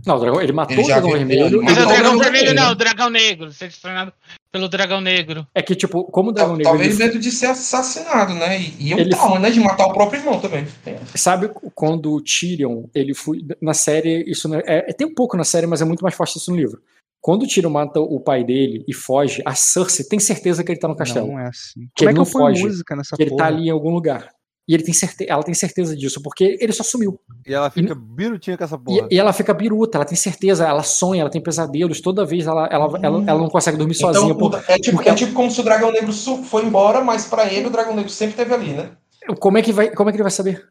Não, 0.06 0.16
o 0.16 0.20
dragão, 0.20 0.42
ele 0.42 0.54
matou 0.54 0.74
Ele 0.74 0.84
o 0.84 0.88
dragão 0.88 1.12
vermelho. 1.12 1.62
Mas 1.62 1.78
é 1.78 1.82
o 1.82 1.84
Matou 1.84 1.84
o 1.84 2.02
dragão 2.02 2.20
vermelho. 2.20 2.54
não, 2.54 2.72
o 2.72 2.76
dragão 2.76 3.10
negro. 3.10 3.52
Ser 3.52 3.68
destronado 3.68 4.14
pelo 4.56 4.69
dragão 4.69 5.01
negro. 5.01 5.45
É 5.53 5.61
que, 5.61 5.75
tipo, 5.75 6.06
como 6.06 6.30
o 6.30 6.32
dragão 6.32 6.51
Tal- 6.51 6.58
negro. 6.58 6.72
Talvez 6.72 6.98
ele- 7.00 7.08
medo 7.09 7.19
de 7.19 7.30
ser 7.32 7.48
assassinado, 7.48 8.34
né? 8.34 8.58
E, 8.59 8.90
e 8.90 8.93
um 8.95 8.98
Ele- 9.00 9.09
trauma, 9.09 9.38
né? 9.38 9.50
De 9.51 9.59
matar 9.59 9.85
o 9.88 9.93
próprio 9.93 10.19
irmão 10.22 10.40
também. 10.40 10.66
Tem. 10.84 10.95
Sabe 11.14 11.50
quando 11.74 12.14
o 12.14 12.22
Tyrion, 12.22 12.85
ele 12.95 13.14
foi. 13.14 13.40
Na 13.61 13.74
série, 13.74 14.24
isso 14.30 14.48
não 14.48 14.58
é, 14.59 14.64
é- 14.66 14.93
Tem 14.93 15.06
um 15.06 15.14
pouco 15.14 15.35
na 15.35 15.43
série, 15.43 15.67
mas 15.67 15.82
é 15.82 15.85
muito 15.85 16.01
mais 16.03 16.16
forte 16.16 16.38
isso 16.38 16.51
no 16.51 16.58
livro. 16.58 16.82
Quando 17.22 17.43
o 17.43 17.48
Tyrion 17.48 17.72
mata 17.72 18.00
o 18.00 18.19
pai 18.19 18.43
dele 18.43 18.85
e 18.88 18.93
foge, 18.93 19.42
a 19.45 19.56
Cersei 19.56 20.06
tem 20.06 20.19
certeza 20.19 20.64
que 20.64 20.72
ele 20.72 20.80
tá 20.80 20.88
no 20.88 20.95
castelo. 20.95 21.27
Não 21.27 21.40
é 21.40 21.48
assim. 21.48 21.82
Que 21.95 22.06
Como 22.06 22.09
é 22.09 22.11
ele 22.11 22.14
que 22.14 22.17
não 22.19 22.24
eu 22.24 22.32
ponho 22.32 22.56
foge, 22.56 22.64
música 22.64 22.95
nessa 22.95 23.16
que 23.16 23.24
ele 23.24 23.32
porra? 23.32 23.42
tá 23.43 23.48
ali 23.48 23.67
em 23.67 23.72
algum 23.72 23.90
lugar. 23.92 24.30
E 24.68 24.74
ele 24.74 24.84
tem 24.84 24.94
certe... 24.94 25.26
ela 25.30 25.44
tem 25.44 25.53
certeza 25.53 25.95
disso, 25.95 26.22
porque 26.24 26.58
ele 26.60 26.74
só 26.74 26.82
sumiu. 26.84 27.19
E 27.45 27.53
ela 27.53 27.69
fica 27.69 27.94
birutinha 27.94 28.58
com 28.58 28.64
essa 28.64 28.76
E, 28.76 28.80
porra. 28.80 29.08
e 29.11 29.19
ela 29.19 29.32
fica 29.32 29.53
biruta, 29.53 29.98
ela 30.00 30.06
tem 30.06 30.18
certeza, 30.18 30.68
ela 30.68 30.82
sonha, 30.82 31.22
ela 31.22 31.30
tem 31.30 31.42
pesadelos, 31.42 32.02
toda 32.02 32.26
vez 32.26 32.48
ela, 32.48 32.68
ela, 32.72 32.85
ela, 33.02 33.24
ela 33.27 33.40
não 33.40 33.48
consegue 33.50 33.77
dormir 33.77 33.94
sozinha. 33.94 34.34
Então, 34.34 34.50
por- 34.50 34.64
é, 34.68 34.80
tipo, 34.80 34.98
porque- 34.98 35.10
é 35.10 35.14
tipo 35.16 35.34
como 35.34 35.52
se 35.52 35.61
o 35.61 35.64
dragão 35.64 35.92
negro 35.92 36.11
foi 36.14 36.66
embora, 36.66 37.02
mas 37.03 37.26
pra 37.27 37.45
ele 37.52 37.68
o 37.68 37.69
dragão 37.69 37.95
negro 37.95 38.10
sempre 38.11 38.32
esteve 38.42 38.53
ali, 38.53 38.74
né? 38.74 38.98
Como, 39.40 39.58
é 39.58 39.61
que 39.61 39.72
vai, 39.72 39.92
como 39.92 40.10
é 40.10 40.11
que 40.14 40.18
ele 40.18 40.24
vai 40.24 40.32
saber? 40.32 40.68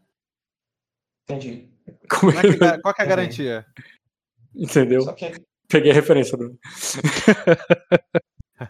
Entendi. 1.28 1.68
Como 2.10 2.32
é 2.32 2.34
Como 2.34 2.38
é 2.46 2.52
que 2.52 2.58
vai... 2.58 2.80
qual 2.80 2.94
que 2.94 3.02
é 3.02 3.04
a 3.04 3.08
garantia? 3.08 3.66
Entendeu? 4.54 5.02
Só 5.02 5.12
que. 5.12 5.32
Peguei 5.68 5.90
a 5.90 5.94
referência. 5.94 6.36
Do... 6.36 6.58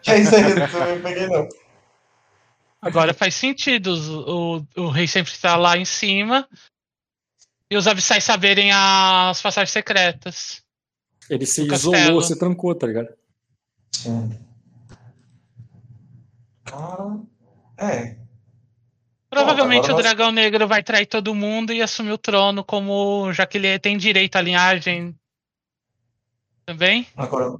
Que 0.01 0.11
é 0.11 0.19
isso 0.19 0.35
aí, 0.35 0.41
eu 0.51 0.55
também 0.71 1.01
peguei 1.01 1.27
não. 1.27 1.47
Agora 2.85 3.15
faz 3.15 3.33
sentido 3.33 3.95
o, 4.29 4.65
o 4.79 4.89
rei 4.89 5.07
sempre 5.07 5.31
estar 5.31 5.55
lá 5.55 5.75
em 5.75 5.85
cima 5.85 6.47
e 7.69 7.75
os 7.75 7.87
abissais 7.87 8.23
saberem 8.23 8.71
as 8.71 9.41
passagens 9.41 9.71
secretas. 9.71 10.63
Ele 11.27 11.47
se 11.47 11.63
isolou, 11.63 11.93
castelo. 11.93 12.21
se 12.21 12.37
trancou, 12.37 12.75
tá 12.75 12.85
ligado? 12.85 13.09
Sim. 13.91 14.37
Cara. 16.63 17.19
É. 17.79 18.15
Provavelmente 19.31 19.89
o 19.89 19.93
nós- 19.93 20.03
dragão 20.03 20.31
negro 20.31 20.67
vai 20.67 20.83
trair 20.83 21.07
todo 21.07 21.33
mundo 21.33 21.73
e 21.73 21.81
assumir 21.81 22.11
o 22.11 22.19
trono, 22.19 22.63
como 22.63 23.33
já 23.33 23.47
que 23.47 23.57
ele 23.57 23.79
tem 23.79 23.97
direito 23.97 24.35
à 24.35 24.41
linhagem 24.41 25.15
também. 26.67 27.07
Agora. 27.17 27.57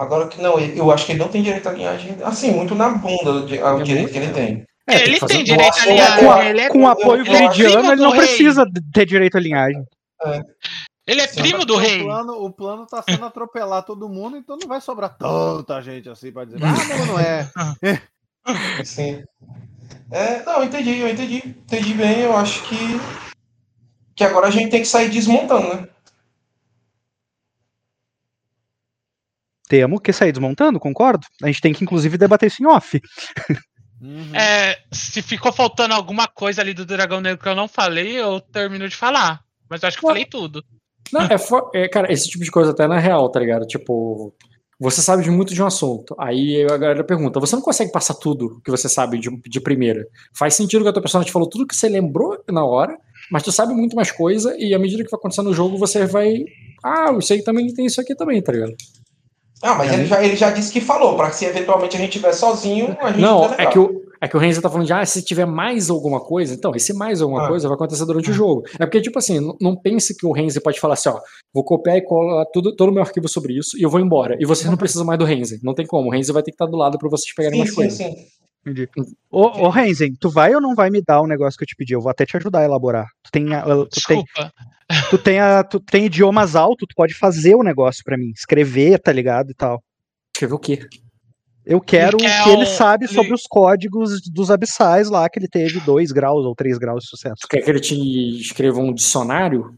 Agora 0.00 0.26
que 0.28 0.40
não, 0.40 0.58
eu 0.58 0.90
acho 0.90 1.04
que 1.04 1.12
ele 1.12 1.18
não 1.18 1.28
tem 1.28 1.42
direito 1.42 1.68
à 1.68 1.72
linhagem. 1.72 2.16
Assim, 2.24 2.50
muito 2.52 2.74
na 2.74 2.88
bunda 2.88 3.44
É 3.54 3.82
direito 3.82 4.10
que 4.10 4.16
ele 4.18 4.32
tem. 4.32 4.64
É, 4.88 5.02
ele 5.02 5.12
que 5.14 5.20
fazer- 5.20 5.34
tem 5.34 5.44
direito 5.44 5.78
à 5.78 5.84
linhagem. 5.86 6.18
Com, 6.24 6.32
a- 6.32 6.44
ele 6.46 6.60
é, 6.62 6.68
com 6.70 6.88
apoio 6.88 7.22
primo 7.24 7.92
ele 7.92 7.96
não 8.02 8.10
rei. 8.12 8.20
precisa 8.20 8.64
de- 8.64 8.80
ter 8.92 9.04
direito 9.04 9.36
à 9.36 9.40
linhagem. 9.40 9.84
ele 11.06 11.20
é 11.20 11.26
primo 11.26 11.66
do 11.66 11.74
O 11.74 11.76
rei. 11.76 12.02
plano, 12.02 12.32
o 12.32 12.50
plano 12.50 12.86
tá 12.86 13.02
sendo 13.02 13.26
atropelar 13.26 13.82
todo 13.84 14.08
mundo, 14.08 14.38
então 14.38 14.56
não 14.58 14.66
vai 14.66 14.80
sobrar 14.80 15.14
tanta 15.18 15.82
gente 15.82 16.08
assim 16.08 16.32
pra 16.32 16.46
dizer, 16.46 16.58
ah, 16.64 16.96
não, 16.96 17.06
não 17.06 17.20
é. 17.20 17.50
Sim. 18.84 19.22
É, 20.10 20.42
não, 20.44 20.60
eu 20.60 20.64
entendi, 20.64 20.98
eu 20.98 21.08
entendi. 21.08 21.36
Entendi 21.46 21.92
bem, 21.92 22.20
eu 22.20 22.34
acho 22.36 22.62
que. 22.62 22.76
Que 24.16 24.24
agora 24.24 24.46
a 24.48 24.50
gente 24.50 24.70
tem 24.70 24.80
que 24.80 24.88
sair 24.88 25.10
desmontando, 25.10 25.68
né? 25.74 25.88
Temos 29.70 30.00
que 30.00 30.12
sair 30.12 30.32
desmontando, 30.32 30.80
concordo. 30.80 31.24
A 31.40 31.46
gente 31.46 31.60
tem 31.60 31.72
que, 31.72 31.84
inclusive, 31.84 32.18
debater 32.18 32.48
isso 32.48 32.60
em 32.60 32.66
off. 32.66 33.00
Uhum. 34.00 34.34
É, 34.34 34.78
se 34.90 35.22
ficou 35.22 35.52
faltando 35.52 35.94
alguma 35.94 36.26
coisa 36.26 36.60
ali 36.60 36.74
do 36.74 36.84
dragão 36.84 37.20
negro 37.20 37.40
que 37.40 37.48
eu 37.48 37.54
não 37.54 37.68
falei, 37.68 38.20
eu 38.20 38.40
termino 38.40 38.88
de 38.88 38.96
falar. 38.96 39.44
Mas 39.68 39.80
eu 39.80 39.88
acho 39.88 39.96
que 39.96 40.04
eu 40.04 40.08
falei 40.08 40.24
tudo. 40.24 40.64
Não, 41.12 41.20
é, 41.20 41.36
é, 41.84 41.88
cara, 41.88 42.12
esse 42.12 42.28
tipo 42.28 42.42
de 42.42 42.50
coisa 42.50 42.72
até 42.72 42.88
na 42.88 42.98
real, 42.98 43.30
tá 43.30 43.38
ligado? 43.38 43.64
Tipo, 43.64 44.34
você 44.80 45.00
sabe 45.00 45.22
de 45.22 45.30
muito 45.30 45.54
de 45.54 45.62
um 45.62 45.66
assunto. 45.66 46.16
Aí 46.18 46.64
a 46.64 46.76
galera 46.76 47.04
pergunta: 47.04 47.38
você 47.38 47.54
não 47.54 47.62
consegue 47.62 47.92
passar 47.92 48.14
tudo 48.14 48.60
que 48.64 48.72
você 48.72 48.88
sabe 48.88 49.20
de, 49.20 49.30
de 49.48 49.60
primeira? 49.60 50.04
Faz 50.36 50.54
sentido 50.54 50.82
que 50.82 50.88
a 50.88 50.92
tua 50.92 51.02
personagem 51.02 51.28
te 51.28 51.32
falou 51.32 51.48
tudo 51.48 51.66
que 51.66 51.76
você 51.76 51.88
lembrou 51.88 52.42
na 52.50 52.64
hora, 52.64 52.98
mas 53.30 53.44
tu 53.44 53.52
sabe 53.52 53.72
muito 53.72 53.94
mais 53.94 54.10
coisa, 54.10 54.56
e 54.58 54.74
à 54.74 54.78
medida 54.80 55.04
que 55.04 55.10
vai 55.10 55.18
acontecendo 55.18 55.50
no 55.50 55.54
jogo, 55.54 55.78
você 55.78 56.06
vai. 56.06 56.44
Ah, 56.82 57.14
isso 57.20 57.32
aí 57.32 57.44
também 57.44 57.72
tem 57.72 57.86
isso 57.86 58.00
aqui 58.00 58.16
também, 58.16 58.42
tá 58.42 58.50
ligado? 58.50 58.74
Ah, 59.62 59.74
mas 59.74 59.92
ele 59.92 60.06
já, 60.06 60.24
ele 60.24 60.36
já 60.36 60.50
disse 60.50 60.72
que 60.72 60.80
falou, 60.80 61.16
pra 61.16 61.30
se 61.30 61.44
eventualmente 61.44 61.96
a 61.96 62.00
gente 62.00 62.10
estiver 62.10 62.32
sozinho, 62.32 62.96
a 63.00 63.08
gente 63.10 63.20
Não, 63.20 63.48
tá 63.48 63.56
é 63.62 63.66
que 63.66 63.78
o. 63.78 64.00
É 64.22 64.28
que 64.28 64.36
o 64.36 64.38
Renzo 64.40 64.60
tá 64.60 64.68
falando 64.68 64.86
de, 64.86 64.92
ah, 64.92 65.02
se 65.06 65.22
tiver 65.24 65.46
mais 65.46 65.88
alguma 65.88 66.20
coisa, 66.20 66.52
então, 66.52 66.74
esse 66.74 66.92
mais 66.92 67.22
alguma 67.22 67.46
Ah. 67.46 67.48
coisa 67.48 67.66
vai 67.66 67.74
acontecer 67.74 68.04
durante 68.04 68.30
o 68.30 68.34
jogo. 68.34 68.64
É 68.78 68.84
porque, 68.84 69.00
tipo 69.00 69.18
assim, 69.18 69.40
não, 69.40 69.56
não 69.58 69.74
pense 69.74 70.14
que 70.14 70.26
o 70.26 70.30
Renzo 70.32 70.60
pode 70.60 70.78
falar 70.78 70.92
assim, 70.92 71.08
ó, 71.08 71.18
vou 71.54 71.64
copiar 71.64 71.96
e 71.96 72.02
colar 72.04 72.44
tudo, 72.52 72.76
todo 72.76 72.90
o 72.90 72.92
meu 72.92 73.02
arquivo 73.02 73.26
sobre 73.30 73.54
isso 73.58 73.78
e 73.78 73.82
eu 73.82 73.88
vou 73.88 73.98
embora. 73.98 74.36
E 74.38 74.44
vocês 74.44 74.68
não 74.68 74.76
precisam 74.76 75.06
mais 75.06 75.18
do 75.18 75.24
Renzo. 75.24 75.56
Não 75.62 75.72
tem 75.74 75.86
como. 75.86 76.08
O 76.08 76.12
Renzo 76.12 76.34
vai 76.34 76.42
ter 76.42 76.50
que 76.50 76.54
estar 76.56 76.66
do 76.66 76.76
lado 76.76 76.98
pra 76.98 77.08
vocês 77.08 77.34
pegarem 77.34 77.56
Sim, 77.56 77.58
mais 77.60 77.70
sim, 77.70 77.76
coisas. 77.76 77.96
sim. 77.96 78.14
Entendi. 78.66 78.88
Ô, 79.30 79.66
ô 79.66 79.68
Renzen, 79.70 80.14
tu 80.20 80.28
vai 80.28 80.54
ou 80.54 80.60
não 80.60 80.74
vai 80.74 80.90
me 80.90 81.00
dar 81.02 81.20
o 81.22 81.26
negócio 81.26 81.56
que 81.56 81.64
eu 81.64 81.68
te 81.68 81.74
pedi? 81.76 81.94
Eu 81.94 82.00
vou 82.00 82.10
até 82.10 82.26
te 82.26 82.36
ajudar 82.36 82.60
a 82.60 82.64
elaborar. 82.64 83.06
Tu 83.22 83.30
tem, 83.30 83.54
a- 83.54 83.62
tu 83.62 83.86
tem, 84.06 84.22
Desculpa. 84.24 84.52
tu 85.10 85.18
tem, 85.18 85.38
a- 85.40 85.64
tu 85.64 85.80
tem 85.80 86.04
idiomas 86.06 86.54
altos, 86.54 86.86
tu 86.88 86.94
pode 86.94 87.14
fazer 87.14 87.54
o 87.54 87.62
negócio 87.62 88.02
pra 88.04 88.18
mim. 88.18 88.30
Escrever, 88.36 88.98
tá 88.98 89.10
ligado? 89.12 89.50
E 89.50 89.54
tal. 89.54 89.82
Escrever 90.34 90.54
o 90.54 90.58
quê? 90.58 90.86
Eu 91.64 91.80
quero 91.80 92.16
Ele 92.18 92.24
quer 92.26 92.44
que 92.44 92.50
ele 92.50 92.62
um- 92.62 92.66
sabe 92.66 93.04
ele- 93.06 93.14
sobre 93.14 93.32
os 93.34 93.42
códigos 93.48 94.20
dos 94.30 94.50
abissais 94.50 95.08
lá, 95.08 95.28
que 95.28 95.38
ele 95.38 95.48
teve 95.48 95.78
2 95.80 96.10
graus 96.12 96.44
ou 96.44 96.54
3 96.54 96.78
graus 96.78 97.04
de 97.04 97.08
sucesso. 97.08 97.36
Tu 97.42 97.48
quer 97.48 97.62
que 97.62 97.70
ele 97.70 97.80
te 97.80 97.94
escreva 98.40 98.78
um 98.80 98.92
dicionário? 98.92 99.74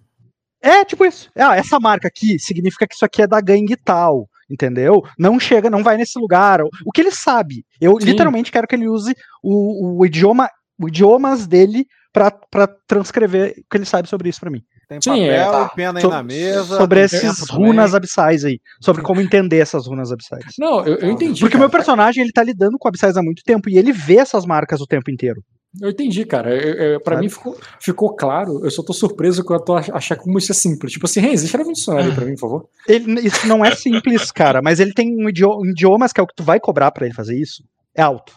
É, 0.61 0.85
tipo 0.85 1.05
isso. 1.05 1.29
Ah, 1.37 1.57
essa 1.57 1.79
marca 1.81 2.07
aqui 2.09 2.39
significa 2.39 2.87
que 2.87 2.95
isso 2.95 3.05
aqui 3.05 3.21
é 3.23 3.27
da 3.27 3.41
gangue 3.41 3.77
tal, 3.77 4.29
entendeu? 4.53 5.03
Não 5.19 5.41
chega, 5.41 5.71
não 5.71 5.83
vai 5.83 5.97
nesse 5.97 6.19
lugar. 6.19 6.61
O 6.85 6.93
que 6.93 7.01
ele 7.01 7.11
sabe. 7.11 7.65
Eu 7.81 7.99
Sim. 8.01 8.07
literalmente 8.07 8.53
quero 8.53 8.67
que 8.69 8.75
ele 8.75 8.89
use 8.89 9.15
o, 9.43 9.99
o 10.01 10.07
idioma, 10.07 10.49
o 10.79 10.89
idiomas 10.89 11.47
dele 11.47 11.87
pra, 12.13 12.31
pra 12.31 12.69
transcrever 12.87 13.53
o 13.59 13.71
que 13.71 13.77
ele 13.79 13.85
sabe 13.85 14.09
sobre 14.09 14.29
isso 14.29 14.41
pra 14.41 14.51
mim. 14.51 14.61
Tem 14.89 15.01
Sim, 15.01 15.11
papel 15.11 15.25
é, 15.33 15.41
e 15.41 15.51
tá. 15.51 15.69
pena 15.71 15.99
aí 15.99 16.03
So- 16.03 16.11
na 16.11 16.23
mesa. 16.23 16.77
sobre 16.77 17.09
também. 17.09 17.31
runas 17.51 17.95
abissais 17.95 18.45
aí. 18.45 18.59
Sobre 18.81 19.01
como 19.03 19.21
entender 19.23 19.59
essas 19.59 19.87
runas 19.87 20.13
abissais. 20.13 20.45
Não, 20.59 20.85
eu, 20.85 20.97
eu 20.97 21.11
entendi. 21.11 21.41
Porque 21.41 21.57
o 21.57 21.61
meu 21.61 21.71
personagem, 21.71 22.23
ele 22.23 22.33
tá 22.33 22.43
lidando 22.43 22.77
com 22.79 22.89
abissais 22.89 23.17
há 23.17 23.23
muito 23.23 23.43
tempo 23.43 23.71
e 23.71 23.79
ele 23.79 23.91
vê 23.91 24.17
essas 24.17 24.45
marcas 24.45 24.81
o 24.83 24.87
tempo 24.87 25.11
inteiro. 25.11 25.43
Eu 25.81 25.89
entendi, 25.91 26.25
cara. 26.27 26.55
Eu, 26.55 26.75
eu, 26.75 27.01
pra 27.01 27.15
Sabe? 27.15 27.25
mim 27.27 27.31
ficou, 27.31 27.57
ficou 27.81 28.15
claro. 28.15 28.63
Eu 28.65 28.71
só 28.71 28.83
tô 28.83 28.93
surpreso 28.93 29.43
que 29.45 29.53
eu 29.53 29.59
tô 29.61 29.75
ach- 29.75 29.91
achar 29.91 30.17
como 30.17 30.39
isso 30.39 30.53
é 30.53 30.55
simples. 30.55 30.93
Tipo 30.93 31.07
assim, 31.07 31.21
Renzo, 31.21 31.45
escreve 31.47 31.71
um 31.71 31.73
dicionário 31.73 32.11
aí 32.11 32.15
pra 32.15 32.25
mim, 32.27 32.35
por 32.35 32.41
favor. 32.41 32.69
Ele, 32.87 33.21
isso 33.27 33.47
não 33.47 33.65
é 33.65 33.75
simples, 33.75 34.31
cara, 34.31 34.61
mas 34.61 34.81
ele 34.81 34.93
tem 34.93 35.17
um 35.17 35.29
idioma, 35.31 35.67
idiomas 35.71 36.13
que 36.13 36.21
é 36.21 36.23
o 36.23 36.27
que 36.27 36.35
tu 36.35 36.43
vai 36.45 36.61
cobrar 36.61 36.91
pra 36.91 37.07
ele 37.07 37.15
fazer 37.15 37.39
isso. 37.41 37.63
É 37.97 38.03
alto. 38.03 38.35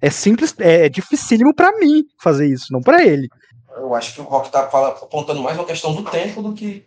É 0.00 0.10
simples, 0.10 0.52
é, 0.58 0.86
é 0.86 0.88
dificílimo 0.88 1.54
pra 1.54 1.78
mim 1.78 2.02
fazer 2.20 2.48
isso, 2.48 2.66
não 2.72 2.80
pra 2.80 3.04
ele. 3.04 3.28
Eu 3.76 3.94
acho 3.94 4.14
que 4.14 4.20
o 4.20 4.24
Rock 4.24 4.50
tá 4.50 4.62
apontando 4.64 5.40
mais 5.40 5.56
uma 5.56 5.64
questão 5.64 5.94
do 5.94 6.02
tempo 6.02 6.42
do 6.42 6.52
que 6.52 6.84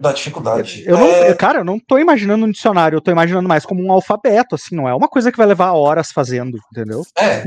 da 0.00 0.12
dificuldade. 0.12 0.82
Eu 0.86 0.98
não, 0.98 1.06
É, 1.06 1.34
cara, 1.34 1.58
eu 1.60 1.64
não 1.64 1.78
tô 1.78 1.98
imaginando 1.98 2.44
um 2.46 2.50
dicionário, 2.50 2.96
eu 2.96 3.00
tô 3.00 3.10
imaginando 3.10 3.48
mais 3.48 3.64
como 3.64 3.82
um 3.82 3.92
alfabeto, 3.92 4.54
assim, 4.54 4.74
não 4.74 4.88
é 4.88 4.94
uma 4.94 5.08
coisa 5.08 5.30
que 5.30 5.38
vai 5.38 5.46
levar 5.46 5.72
horas 5.72 6.10
fazendo, 6.12 6.58
entendeu? 6.72 7.02
é, 7.16 7.44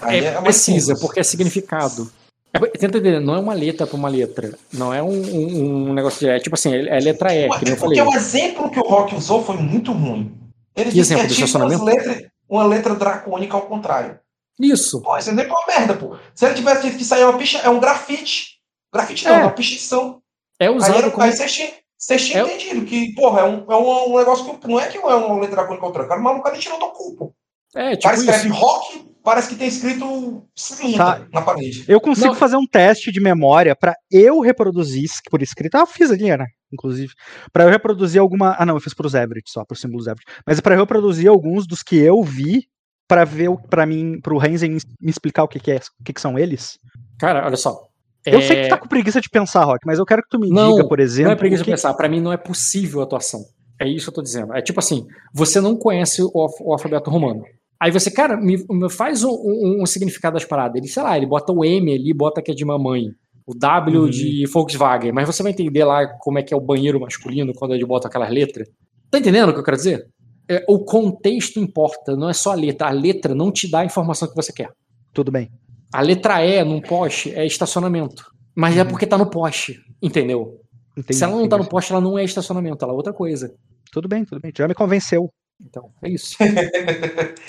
aí 0.00 0.24
É, 0.24 0.30
mais 0.32 0.42
precisa, 0.44 0.96
porque 0.98 1.20
é 1.20 1.22
significado. 1.22 2.10
É, 2.54 2.58
tenta 2.58 2.98
entender, 2.98 3.18
não 3.20 3.34
é 3.34 3.38
uma 3.38 3.54
letra 3.54 3.86
pra 3.86 3.96
uma 3.96 4.08
letra. 4.10 4.52
Não 4.72 4.92
é 4.92 5.02
um, 5.02 5.08
um- 5.10 5.88
um 5.90 5.92
negócio 5.94 6.20
de. 6.20 6.28
É 6.28 6.38
tipo 6.38 6.54
assim, 6.54 6.74
é 6.74 6.98
letra 7.00 7.34
E, 7.34 7.48
Ué, 7.48 7.58
que 7.58 7.64
nem 7.64 7.72
é 7.72 7.76
eu 7.76 7.80
falei. 7.80 7.98
porque 8.02 8.14
o 8.14 8.18
exemplo 8.20 8.70
que 8.70 8.78
o 8.78 8.82
Rock 8.82 9.14
usou 9.14 9.42
foi 9.42 9.56
muito 9.56 9.90
ruim. 9.90 10.34
Ele 10.76 10.90
Que 10.90 10.96
disse 10.96 11.14
que 11.14 11.20
exemplo 11.20 11.22
é 11.24 11.26
de 11.28 11.34
tipo 11.34 11.46
estacionamento? 11.46 11.82
umas 11.82 11.94
letras- 11.94 12.30
uma 12.48 12.64
letra 12.64 12.94
dracônica 12.94 13.54
ao 13.56 13.62
contrário. 13.62 14.18
Isso. 14.60 15.00
Pô, 15.00 15.16
esse 15.16 15.30
exemplo 15.30 15.50
é 15.50 15.54
uma 15.54 15.78
merda, 15.78 15.94
pô. 15.94 16.14
Se 16.34 16.44
ele 16.44 16.54
tivesse 16.54 16.82
dito 16.82 16.96
que 16.98 17.02
isso 17.02 17.14
aí 17.14 17.22
é 17.22 17.26
uma 17.26 17.38
picha, 17.38 17.58
é 17.58 17.70
um 17.70 17.80
grafite. 17.80 18.58
Grafite 18.92 19.24
não, 19.24 19.32
É. 19.32 19.34
é 19.40 19.42
uma 19.44 19.50
pichação. 19.52 20.20
É 20.60 20.66
Aí, 20.68 20.74
usado 20.74 20.98
era- 20.98 21.10
como. 21.10 21.22
aí 21.22 21.32
tinham, 21.46 21.70
vocês 22.04 22.26
tinham 22.26 22.46
É- 22.48 22.54
entendido 22.54 22.84
que, 22.86 23.14
porra, 23.14 23.40
é 23.40 23.44
um, 23.44 23.64
é 23.70 23.76
um, 23.76 24.12
um 24.14 24.18
negócio 24.18 24.58
que 24.58 24.66
não 24.68 24.80
é 24.80 24.88
que 24.88 24.98
é 24.98 25.00
uma 25.00 25.34
letra 25.40 25.56
dracônica 25.56 25.84
ao 25.86 25.92
contrário. 25.92 26.06
O 26.06 26.08
cara, 26.08 26.20
o 26.20 26.24
maluco 26.24 26.48
ali 26.48 26.58
tirou 26.58 26.78
do 26.78 26.90
cu, 26.90 27.16
pô. 27.16 27.34
É, 27.74 27.90
tipo 27.92 28.02
cara 28.02 28.16
escreve 28.16 28.48
isso. 28.48 28.58
rock, 28.58 29.06
parece 29.22 29.48
que 29.48 29.54
tem 29.56 29.68
escrito 29.68 30.46
cinta 30.54 30.98
Tá. 30.98 31.26
na 31.32 31.40
parede. 31.42 31.84
Eu 31.88 32.00
consigo 32.00 32.26
Não. 32.28 32.34
fazer 32.34 32.56
um 32.56 32.66
teste 32.66 33.10
de 33.12 33.20
memória 33.20 33.74
pra 33.76 33.94
eu 34.10 34.40
reproduzir 34.40 35.08
por 35.30 35.40
escrito. 35.40 35.76
Ah, 35.76 35.80
eu 35.80 35.86
fiz 35.86 36.10
ali, 36.10 36.36
né? 36.36 36.44
Inclusive. 36.72 37.12
Pra 37.52 37.64
eu 37.64 37.70
reproduzir 37.70 38.20
alguma. 38.20 38.56
Ah, 38.58 38.66
não, 38.66 38.74
eu 38.74 38.80
fiz 38.80 38.92
pros 38.92 39.14
Everett 39.14 39.50
só, 39.50 39.64
pro 39.64 39.76
símbolo 39.76 40.02
Everett. 40.02 40.24
Mas 40.46 40.60
pra 40.60 40.74
eu 40.74 40.80
reproduzir 40.80 41.28
alguns 41.30 41.66
dos 41.66 41.82
que 41.82 41.96
eu 41.96 42.22
vi 42.22 42.66
pra 43.08 43.24
ver, 43.24 43.48
o- 43.48 43.56
pra 43.58 43.86
mim, 43.86 44.20
pro 44.20 44.38
Renzen 44.38 44.72
me 44.72 45.10
explicar 45.10 45.44
o 45.44 45.48
que, 45.48 45.60
que 45.60 45.70
é, 45.70 45.76
o 46.00 46.04
que, 46.04 46.12
que 46.12 46.20
são 46.20 46.38
eles. 46.38 46.78
Cara, 47.18 47.46
olha 47.46 47.56
só. 47.56 47.86
Eu 48.24 48.38
É, 48.38 48.42
sei 48.42 48.56
que 48.56 48.62
tu 48.64 48.68
tá 48.70 48.78
com 48.78 48.86
preguiça 48.88 49.20
de 49.20 49.28
pensar, 49.28 49.64
Rock, 49.64 49.80
mas 49.86 49.98
eu 49.98 50.04
quero 50.06 50.22
que 50.22 50.28
tu 50.28 50.38
me 50.38 50.48
Não, 50.48 50.76
diga, 50.76 50.88
por 50.88 51.00
exemplo. 51.00 51.26
Não 51.26 51.32
é 51.32 51.36
preguiça 51.36 51.62
o 51.62 51.64
de 51.64 51.70
que- 51.70 51.76
pensar. 51.76 51.92
Pra 51.94 52.08
mim 52.08 52.20
não 52.20 52.32
é 52.32 52.36
possível 52.36 53.00
a 53.00 53.04
atuação. 53.04 53.40
É 53.80 53.88
isso 53.88 54.04
que 54.06 54.10
eu 54.10 54.14
tô 54.14 54.22
dizendo. 54.22 54.54
É 54.54 54.62
tipo 54.62 54.78
assim, 54.78 55.04
você 55.34 55.60
não 55.60 55.76
conhece 55.76 56.22
o, 56.22 56.30
o 56.32 56.72
alfabeto 56.72 57.10
romano. 57.10 57.42
Aí 57.80 57.90
você, 57.90 58.12
cara, 58.12 58.36
me, 58.36 58.64
me 58.70 58.88
faz 58.88 59.24
um, 59.24 59.30
um, 59.30 59.82
um 59.82 59.86
significado 59.86 60.34
das 60.34 60.44
paradas. 60.44 60.76
Ele, 60.76 60.86
sei 60.86 61.02
lá, 61.02 61.16
ele 61.16 61.26
bota 61.26 61.52
o 61.52 61.64
M 61.64 61.92
ali, 61.92 62.14
bota 62.14 62.40
que 62.40 62.52
é 62.52 62.54
de 62.54 62.64
mamãe. 62.64 63.06
O 63.44 63.54
W 63.58 64.02
Uhum. 64.02 64.08
de 64.08 64.46
Volkswagen. 64.46 65.10
Mas 65.10 65.26
você 65.26 65.42
vai 65.42 65.50
entender 65.50 65.82
lá 65.84 66.06
como 66.20 66.38
é 66.38 66.44
que 66.44 66.54
é 66.54 66.56
o 66.56 66.60
banheiro 66.60 67.00
masculino 67.00 67.52
quando 67.52 67.74
ele 67.74 67.84
bota 67.84 68.06
aquelas 68.06 68.30
letras. 68.30 68.68
Tá 69.10 69.18
entendendo 69.18 69.48
o 69.48 69.52
que 69.52 69.58
eu 69.58 69.64
quero 69.64 69.76
dizer? 69.76 70.06
É, 70.48 70.64
o 70.68 70.78
contexto 70.84 71.58
importa, 71.58 72.14
não 72.14 72.30
é 72.30 72.32
só 72.32 72.52
a 72.52 72.54
letra. 72.54 72.86
A 72.86 72.90
letra 72.92 73.34
não 73.34 73.50
te 73.50 73.68
dá 73.68 73.80
a 73.80 73.84
informação 73.84 74.28
que 74.28 74.36
você 74.36 74.52
quer. 74.52 74.70
Tudo 75.12 75.32
bem. 75.32 75.50
A 75.92 76.00
letra 76.00 76.44
E 76.44 76.64
num 76.64 76.80
poste 76.80 77.34
é 77.34 77.44
estacionamento. 77.46 78.24
Mas 78.54 78.76
é 78.76 78.84
porque 78.84 79.06
tá 79.06 79.16
no 79.18 79.28
poste, 79.30 79.80
entendeu? 80.00 80.60
Entendi, 80.96 81.14
Se 81.14 81.24
ela 81.24 81.34
não 81.36 81.48
tá 81.48 81.56
no 81.56 81.66
poste, 81.66 81.92
ela 81.92 82.00
não 82.00 82.18
é 82.18 82.24
estacionamento, 82.24 82.84
ela 82.84 82.92
é 82.92 82.96
outra 82.96 83.12
coisa. 83.12 83.54
Tudo 83.90 84.08
bem, 84.08 84.24
tudo 84.24 84.40
bem. 84.40 84.52
Já 84.56 84.68
me 84.68 84.74
convenceu. 84.74 85.32
Então, 85.60 85.90
é 86.02 86.08
isso. 86.10 86.36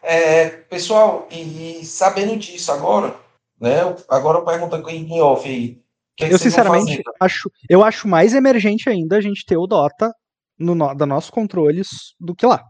É, 0.00 0.48
pessoal, 0.48 1.28
e 1.30 1.84
sabendo 1.84 2.36
disso 2.36 2.70
agora, 2.70 3.16
né? 3.60 3.82
eu- 3.82 3.96
Agora 4.08 4.40
perguntando 4.44 4.88
em 4.88 5.20
off 5.20 5.46
aí. 5.48 5.80
que 6.16 6.24
é 6.24 6.28
que 6.28 6.34
Eu, 6.34 6.38
sinceramente, 6.38 7.02
acho, 7.20 7.50
eu 7.68 7.82
acho 7.84 8.06
mais 8.06 8.32
emergente 8.32 8.88
ainda 8.88 9.16
a 9.16 9.20
gente 9.20 9.44
ter 9.44 9.56
o 9.56 9.66
Dota 9.66 10.12
no, 10.58 10.74
no, 10.74 10.94
da 10.94 11.04
nossos 11.04 11.30
controles 11.30 11.88
do 12.18 12.34
que 12.34 12.46
lá. 12.46 12.62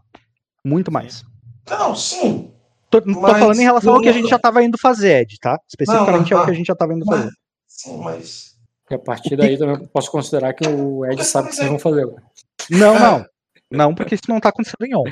Muito 0.65 0.91
mais. 0.91 1.23
Não, 1.69 1.95
sim. 1.95 2.48
Tô, 2.89 3.01
tô 3.01 3.19
Mas 3.21 3.37
falando 3.39 3.59
em 3.59 3.63
relação 3.63 3.93
ao 3.93 4.01
que 4.01 4.09
a 4.09 4.11
não- 4.11 4.19
gente 4.19 4.29
já 4.29 4.39
tava 4.39 4.63
indo 4.63 4.77
fazer, 4.77 5.21
Ed, 5.21 5.37
tá? 5.39 5.59
Especificamente 5.67 6.31
Não, 6.31 6.37
é 6.37 6.39
o 6.39 6.39
não, 6.39 6.45
que 6.45 6.51
a 6.51 6.55
gente 6.55 6.65
já 6.67 6.75
tava 6.75 6.93
indo 6.93 7.05
fazer. 7.05 7.29
Sim, 7.67 7.97
mas. 7.97 8.49
E 8.89 8.95
a 8.95 8.99
partir 8.99 9.35
daí 9.35 9.57
também 9.57 9.85
posso 9.93 10.11
considerar 10.11 10.53
que 10.53 10.67
o 10.67 11.05
Ed 11.05 11.23
sabe 11.23 11.47
o 11.47 11.49
que 11.51 11.55
vocês 11.55 11.69
vão 11.69 11.77
fazer 11.79 12.01
agora. 12.03 12.23
Não, 12.69 12.99
não. 12.99 13.25
Não, 13.71 13.95
porque 13.95 14.15
isso 14.15 14.23
não 14.27 14.39
tá 14.39 14.49
acontecendo 14.49 14.83
em 14.85 14.95
on. 14.95 15.03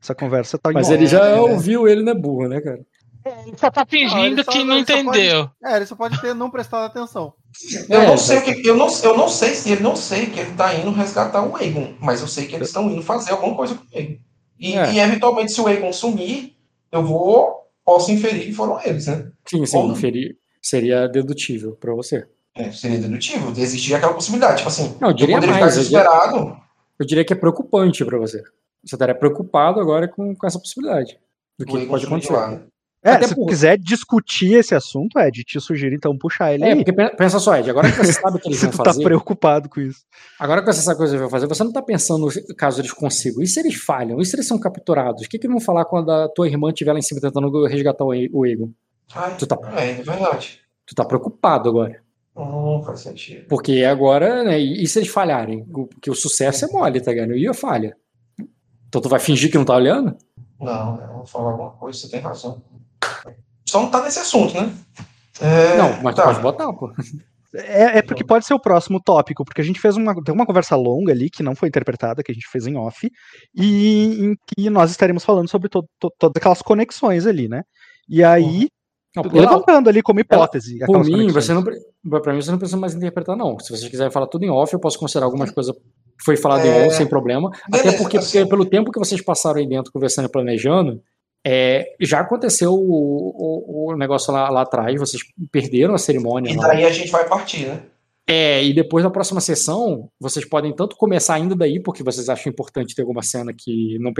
Essa 0.00 0.14
conversa 0.14 0.56
tá 0.58 0.70
em 0.70 0.74
Mas 0.74 0.88
on. 0.88 0.92
ele 0.94 1.06
já 1.08 1.24
é. 1.26 1.34
ouviu, 1.40 1.88
ele 1.88 2.02
não 2.02 2.12
é 2.12 2.14
burro, 2.14 2.46
né, 2.48 2.60
cara? 2.60 2.80
Ele 3.46 3.56
só 3.56 3.70
tá 3.70 3.86
fingindo 3.86 4.22
ele 4.26 4.44
só- 4.44 4.52
que 4.52 4.62
não 4.62 4.76
ele 4.76 4.86
só 4.86 4.92
pode- 5.02 5.18
entendeu. 5.18 5.50
É, 5.64 5.76
ele 5.76 5.86
só 5.86 5.96
pode 5.96 6.20
ter 6.20 6.34
não 6.34 6.50
prestado 6.50 6.84
atenção. 6.84 7.32
Eu 7.88 8.00
É, 8.02 8.06
não 8.06 8.18
sei 8.18 8.38
o 8.38 8.42
que. 8.42 8.68
Eu 8.68 8.76
não, 8.76 8.86
eu 9.02 9.16
não 9.16 9.28
sei 9.28 9.54
se 9.54 9.72
ele 9.72 9.82
não 9.82 9.96
sei 9.96 10.26
que 10.26 10.38
ele 10.40 10.52
tá 10.52 10.74
indo 10.74 10.90
resgatar 10.92 11.42
o 11.42 11.58
Egon, 11.60 11.94
mas 12.00 12.20
eu 12.20 12.28
sei 12.28 12.46
que 12.46 12.54
eles 12.54 12.68
estão 12.68 12.88
indo 12.90 13.02
fazer 13.02 13.32
alguma 13.32 13.56
coisa 13.56 13.74
com 13.74 13.84
Egon. 13.92 14.18
E, 14.60 14.74
É. 14.76 14.92
e, 14.92 14.98
eventualmente, 15.00 15.52
se 15.52 15.60
o 15.60 15.68
Egon 15.68 15.92
sumir, 15.92 16.53
eu 16.94 17.04
vou. 17.04 17.62
Posso 17.84 18.10
inferir 18.10 18.46
que 18.46 18.52
foram 18.52 18.80
eles, 18.82 19.06
né? 19.06 19.30
Sim, 19.46 19.66
sim, 19.66 19.76
Ou- 19.76 19.92
inferir 19.92 20.38
seria 20.62 21.06
dedutível 21.06 21.72
pra 21.76 21.92
você. 21.94 22.26
É, 22.54 22.70
seria 22.72 22.98
dedutivo. 22.98 23.50
Existia 23.60 23.96
aquela 23.98 24.14
possibilidade. 24.14 24.58
Tipo 24.58 24.68
assim, 24.68 24.96
Não, 25.00 25.08
eu 25.08 25.14
diria 25.14 25.34
poderia 25.36 25.54
mais, 25.60 25.74
ficar 25.74 25.80
eu 25.82 25.84
diria- 25.84 26.00
desesperado. 26.02 26.56
Eu 26.98 27.06
diria 27.06 27.24
que 27.24 27.32
é 27.32 27.36
preocupante 27.36 28.04
pra 28.04 28.16
você. 28.16 28.38
Você 28.84 28.94
estaria 28.94 29.14
preocupado 29.14 29.80
agora 29.80 30.06
com, 30.08 30.34
com 30.34 30.46
essa 30.46 30.58
possibilidade 30.58 31.18
do 31.58 31.66
que 31.66 31.86
pode 31.86 32.06
acontecer. 32.06 32.32
lá, 32.32 32.50
né? 32.52 32.62
É, 33.04 33.10
Até 33.12 33.26
se 33.26 33.34
por- 33.34 33.46
quiser 33.46 33.76
discutir 33.78 34.54
esse 34.54 34.74
assunto, 34.74 35.18
Ed, 35.18 35.44
te 35.44 35.60
sugiro 35.60 35.94
então 35.94 36.16
puxar 36.16 36.54
ele 36.54 36.64
É, 36.64 36.68
aí. 36.70 36.76
porque 36.76 36.90
pe- 36.92 37.14
pensa 37.16 37.38
só, 37.38 37.54
Ed, 37.54 37.68
agora 37.68 37.92
que 37.92 37.98
você 37.98 38.14
sabe 38.14 38.38
o 38.38 38.40
que 38.40 38.48
eles 38.48 38.62
vão 38.62 38.70
tá 38.70 38.82
fazer, 38.84 39.04
preocupado 39.04 39.68
com 39.68 39.78
isso. 39.80 40.00
agora 40.40 40.62
que 40.62 40.72
você 40.72 40.80
sabe 40.80 40.94
o 40.94 40.98
que 41.04 41.10
eles 41.10 41.20
vão 41.20 41.28
fazer, 41.28 41.46
você 41.46 41.62
não 41.62 41.70
tá 41.72 41.82
pensando 41.82 42.26
caso 42.56 42.80
eles 42.80 42.92
consigam. 42.92 43.42
E 43.42 43.46
se 43.46 43.60
eles 43.60 43.74
falham? 43.74 44.18
E 44.20 44.24
se 44.24 44.34
eles 44.34 44.46
são 44.48 44.58
capturados? 44.58 45.20
O 45.26 45.28
que, 45.28 45.38
que 45.38 45.46
eles 45.46 45.54
vão 45.54 45.60
falar 45.60 45.84
quando 45.84 46.10
a 46.10 46.28
tua 46.30 46.48
irmã 46.48 46.70
estiver 46.70 46.94
lá 46.94 46.98
em 46.98 47.02
cima 47.02 47.20
tentando 47.20 47.66
resgatar 47.66 48.04
o 48.06 48.14
Egon? 48.46 48.70
Ai, 49.14 49.36
Tu 49.36 49.46
tá- 49.46 49.58
É, 49.76 49.90
é 49.90 49.94
verdade. 50.02 50.60
Tu 50.86 50.94
tá 50.94 51.04
preocupado 51.04 51.68
agora. 51.68 52.02
Não 52.34 52.82
faz 52.84 53.00
sentido. 53.00 53.44
Porque 53.48 53.84
agora, 53.84 54.42
né, 54.44 54.58
e 54.58 54.86
se 54.86 54.98
eles 54.98 55.10
falharem? 55.10 55.62
Porque 55.66 56.10
o 56.10 56.14
sucesso 56.14 56.64
é 56.64 56.68
mole, 56.68 57.00
tá 57.02 57.10
ligado? 57.12 57.36
E 57.36 57.46
a 57.46 57.52
falha? 57.54 57.96
Então 58.88 59.00
tu 59.02 59.08
vai 59.10 59.20
fingir 59.20 59.50
que 59.50 59.58
não 59.58 59.64
tá 59.64 59.76
olhando? 59.76 60.16
Não, 60.58 61.00
eu 61.00 61.12
vou 61.16 61.26
falar 61.26 61.50
alguma 61.50 61.70
coisa, 61.72 61.98
você 61.98 62.08
tem 62.08 62.20
razão. 62.20 62.62
Só 63.74 63.82
não 63.82 63.90
tá 63.90 64.00
nesse 64.04 64.20
assunto, 64.20 64.54
né? 64.54 64.72
É, 65.40 65.76
não, 65.76 66.00
mas 66.00 66.14
tá. 66.14 66.22
pode 66.22 66.40
botar, 66.40 66.72
pô. 66.72 66.92
É, 67.56 67.98
é 67.98 68.02
porque 68.02 68.22
pode 68.24 68.46
ser 68.46 68.54
o 68.54 68.60
próximo 68.60 69.00
tópico, 69.02 69.44
porque 69.44 69.60
a 69.60 69.64
gente 69.64 69.80
fez 69.80 69.96
uma, 69.96 70.14
tem 70.22 70.32
uma 70.32 70.46
conversa 70.46 70.76
longa 70.76 71.10
ali 71.10 71.28
que 71.28 71.42
não 71.42 71.56
foi 71.56 71.68
interpretada, 71.68 72.22
que 72.22 72.30
a 72.30 72.34
gente 72.34 72.46
fez 72.48 72.68
em 72.68 72.76
off, 72.76 73.10
e 73.52 74.26
em 74.26 74.36
que 74.46 74.70
nós 74.70 74.92
estaremos 74.92 75.24
falando 75.24 75.48
sobre 75.50 75.68
to- 75.68 75.84
to- 75.98 76.12
todas 76.20 76.36
aquelas 76.36 76.62
conexões 76.62 77.26
ali, 77.26 77.48
né? 77.48 77.62
E 78.08 78.22
aí, 78.22 78.68
Não, 79.16 79.24
levantando 79.24 79.88
ali 79.88 80.02
como 80.02 80.20
hipótese. 80.20 80.78
Por 80.78 80.84
aquelas 80.84 81.06
mim, 81.08 81.12
conexões. 81.14 81.44
você 81.46 81.52
não, 81.52 81.62
pra 82.20 82.32
mim, 82.32 82.40
você 82.42 82.50
não 82.52 82.58
precisa 82.58 82.76
mais 82.78 82.94
interpretar, 82.94 83.36
não. 83.36 83.58
Se 83.58 83.70
vocês 83.70 83.90
quiserem 83.90 84.12
falar 84.12 84.28
tudo 84.28 84.44
em 84.44 84.50
off, 84.50 84.72
eu 84.72 84.78
posso 84.80 84.98
considerar 85.00 85.26
algumas 85.26 85.50
coisas 85.50 85.74
que 85.74 86.24
foi 86.24 86.36
falado 86.36 86.64
É. 86.64 86.84
em 86.84 86.86
on 86.86 86.90
sem 86.90 87.06
problema. 87.08 87.50
Beleza, 87.68 87.88
Até 87.88 87.98
porque, 87.98 88.18
assim. 88.18 88.38
porque 88.38 88.50
pelo 88.50 88.66
tempo 88.66 88.92
que 88.92 88.98
vocês 89.00 89.20
passaram 89.20 89.58
aí 89.58 89.66
dentro 89.68 89.90
conversando 89.92 90.26
e 90.26 90.30
planejando, 90.30 91.00
é, 91.46 91.94
já 92.00 92.20
aconteceu 92.20 92.72
o, 92.72 92.78
o- 92.78 93.92
o 93.92 93.96
negócio 93.96 94.32
lá, 94.32 94.48
lá 94.50 94.62
atrás, 94.62 94.98
vocês 94.98 95.22
perderam 95.52 95.94
a 95.94 95.98
cerimônia. 95.98 96.50
E 96.50 96.56
lá. 96.56 96.68
daí 96.68 96.84
a 96.84 96.90
gente 96.92 97.10
vai 97.10 97.28
partir, 97.28 97.66
né? 97.66 97.82
É, 98.26 98.64
e 98.64 98.72
depois 98.72 99.04
da 99.04 99.10
próxima 99.10 99.40
sessão, 99.40 100.08
vocês 100.18 100.46
podem 100.46 100.74
tanto 100.74 100.96
começar 100.96 101.34
ainda 101.34 101.54
daí, 101.54 101.78
porque 101.78 102.02
vocês 102.02 102.28
acham 102.30 102.50
importante 102.50 102.94
ter 102.94 103.02
alguma 103.02 103.22
cena 103.22 103.52
que 103.52 103.98
não, 103.98 104.12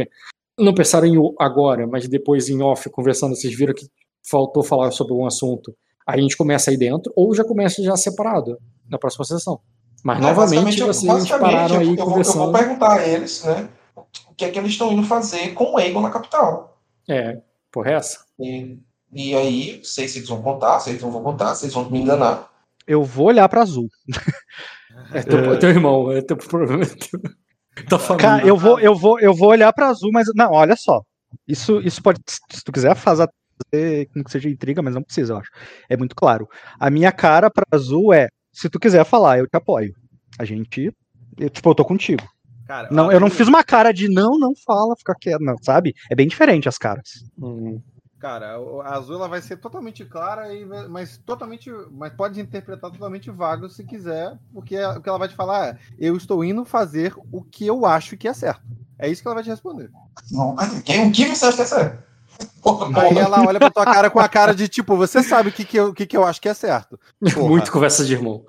não 0.58 0.74
pensaram 0.74 1.06
em 1.06 1.16
agora, 1.38 1.86
mas 1.86 2.06
depois 2.06 2.50
em 2.50 2.60
off, 2.62 2.90
conversando, 2.90 3.34
vocês 3.34 3.56
viram 3.56 3.72
que 3.72 3.86
faltou 4.28 4.62
falar 4.62 4.90
sobre 4.90 5.14
um 5.14 5.26
assunto. 5.26 5.74
Aí 6.06 6.18
a 6.18 6.22
gente 6.22 6.36
começa 6.36 6.70
aí 6.70 6.76
dentro, 6.76 7.10
ou 7.16 7.34
já 7.34 7.42
começa 7.44 7.82
já 7.82 7.96
separado 7.96 8.58
na 8.90 8.98
próxima 8.98 9.24
sessão. 9.24 9.58
Mas 10.04 10.18
É, 10.18 10.20
novamente 10.20 10.82
vocês 10.82 11.02
basicamente, 11.10 11.40
pararam 11.50 11.74
eu- 11.76 11.80
aí 11.80 11.86
eu, 11.88 11.94
vou, 11.96 11.96
eu 11.96 11.96
vou 12.04 12.08
conversando. 12.10 12.52
perguntar 12.52 12.98
a 12.98 13.08
eles, 13.08 13.42
né? 13.42 13.68
O 13.96 14.34
que 14.36 14.44
é 14.44 14.50
que 14.50 14.58
eles 14.58 14.72
estão 14.72 14.92
indo 14.92 15.02
fazer 15.04 15.54
com 15.54 15.72
o 15.76 15.80
Egon 15.80 16.02
na 16.02 16.10
capital. 16.10 16.73
É, 17.08 17.39
porra, 17.70 17.91
é 17.91 17.94
essa? 17.94 18.24
E, 18.39 18.78
e 19.12 19.34
aí, 19.34 19.81
sei 19.84 20.08
se 20.08 20.18
eles 20.18 20.28
vão 20.28 20.42
contar, 20.42 20.81
se 20.81 20.91
eles 20.91 21.02
não 21.02 21.10
vão 21.10 21.23
contar, 21.23 21.55
se 21.55 21.66
eles 21.66 21.74
vão 21.74 21.89
me 21.91 22.00
enganar. 22.00 22.50
Eu 22.86 23.02
vou 23.02 23.26
olhar 23.26 23.49
pra 23.49 23.62
azul. 23.62 23.89
É 25.12 25.23
teu, 25.23 25.58
teu 25.58 25.70
irmão, 25.70 26.12
é 26.12 26.23
teu 26.23 26.36
problema. 26.36 26.83
é 26.84 27.83
Tua 27.89 27.99
família. 27.99 28.28
Cara, 28.28 28.47
eu 28.47 28.57
vou, 28.57 28.78
eu 28.78 28.94
vou, 28.94 29.18
eu 29.18 29.34
vou 29.34 29.49
olhar 29.49 29.73
pra 29.73 29.89
azul, 29.89 30.10
mas 30.12 30.28
não, 30.34 30.52
olha 30.52 30.76
só. 30.76 31.02
Isso, 31.47 31.81
isso 31.81 32.00
pode, 32.02 32.20
se 32.26 32.62
tu 32.62 32.70
quiser 32.70 32.94
fazer 32.94 33.28
com 34.12 34.23
que 34.23 34.31
seja 34.31 34.49
intriga, 34.49 34.83
mas 34.83 34.94
não 34.94 35.02
precisa, 35.02 35.33
eu 35.33 35.39
acho. 35.39 35.50
É 35.89 35.97
muito 35.97 36.15
claro. 36.15 36.49
A 36.78 36.91
minha 36.91 37.10
cara 37.10 37.50
pra 37.50 37.65
azul 37.73 38.12
é, 38.12 38.28
se 38.52 38.68
tu 38.68 38.78
quiser 38.78 39.05
falar, 39.05 39.39
eu 39.39 39.49
te 39.49 39.57
apoio. 39.57 39.92
A 40.39 40.44
gente, 40.44 40.92
eu, 41.39 41.50
tipo, 41.50 41.68
eu 41.70 41.74
tô 41.74 41.84
contigo. 41.84 42.24
Cara, 42.74 42.88
Não, 42.90 43.12
eu 43.12 43.20
não 43.20 43.30
fiz 43.30 43.46
uma 43.46 43.62
cara 43.62 43.92
de 43.92 44.08
não, 44.08 44.36
não 44.36 44.52
fala, 44.56 44.96
fica 44.96 45.14
quieto, 45.14 45.40
não, 45.42 45.54
sabe? 45.62 45.94
É 46.10 46.14
bem 46.16 46.26
diferente 46.26 46.68
as 46.68 46.76
caras. 46.76 47.24
Hum, 47.40 47.80
Cara, 48.18 48.56
a 48.84 48.94
azul 48.94 49.16
ela 49.16 49.28
vai 49.28 49.40
ser 49.42 49.58
totalmente 49.58 50.02
clara, 50.04 50.52
e, 50.52 50.64
mas 50.88 51.18
totalmente. 51.18 51.70
Mas 51.92 52.12
pode 52.14 52.40
interpretar 52.40 52.90
totalmente 52.90 53.30
vago 53.30 53.68
se 53.68 53.84
quiser, 53.84 54.36
porque 54.52 54.74
é- 54.76 54.88
o 54.88 55.00
que 55.00 55.08
ela 55.08 55.18
vai 55.18 55.28
te 55.28 55.34
falar 55.36 55.68
é: 55.68 55.78
eu 55.98 56.16
estou 56.16 56.42
indo 56.42 56.64
fazer 56.64 57.14
o 57.30 57.42
que 57.42 57.66
eu 57.66 57.84
acho 57.84 58.16
que 58.16 58.26
é 58.26 58.32
certo. 58.32 58.62
É 58.98 59.08
isso 59.10 59.20
que 59.20 59.28
ela 59.28 59.34
vai 59.34 59.44
te 59.44 59.50
responder. 59.50 59.90
Não, 60.32 60.56
quem- 60.84 61.06
o 61.06 61.12
que 61.12 61.26
você 61.26 61.44
acha 61.44 61.56
que 61.56 61.62
é 61.62 61.66
certo? 61.66 62.02
Porra, 62.62 63.02
Aí 63.02 63.18
ela 63.18 63.46
olha 63.46 63.60
pra 63.60 63.70
tua 63.70 63.84
cara 63.84 64.08
com 64.10 64.18
a 64.18 64.28
cara 64.28 64.54
de 64.54 64.66
tipo, 64.68 64.96
você 64.96 65.22
sabe 65.22 65.50
o 65.50 65.52
que, 65.52 65.64
que, 65.64 65.78
eu, 65.78 65.88
o 65.88 65.94
que, 65.94 66.06
que 66.06 66.16
eu 66.16 66.24
acho 66.24 66.40
que 66.40 66.48
é 66.48 66.54
certo. 66.54 66.98
Porra, 67.34 67.48
Muito 67.48 67.70
conversa 67.70 68.04
de 68.04 68.14
irmão. 68.14 68.42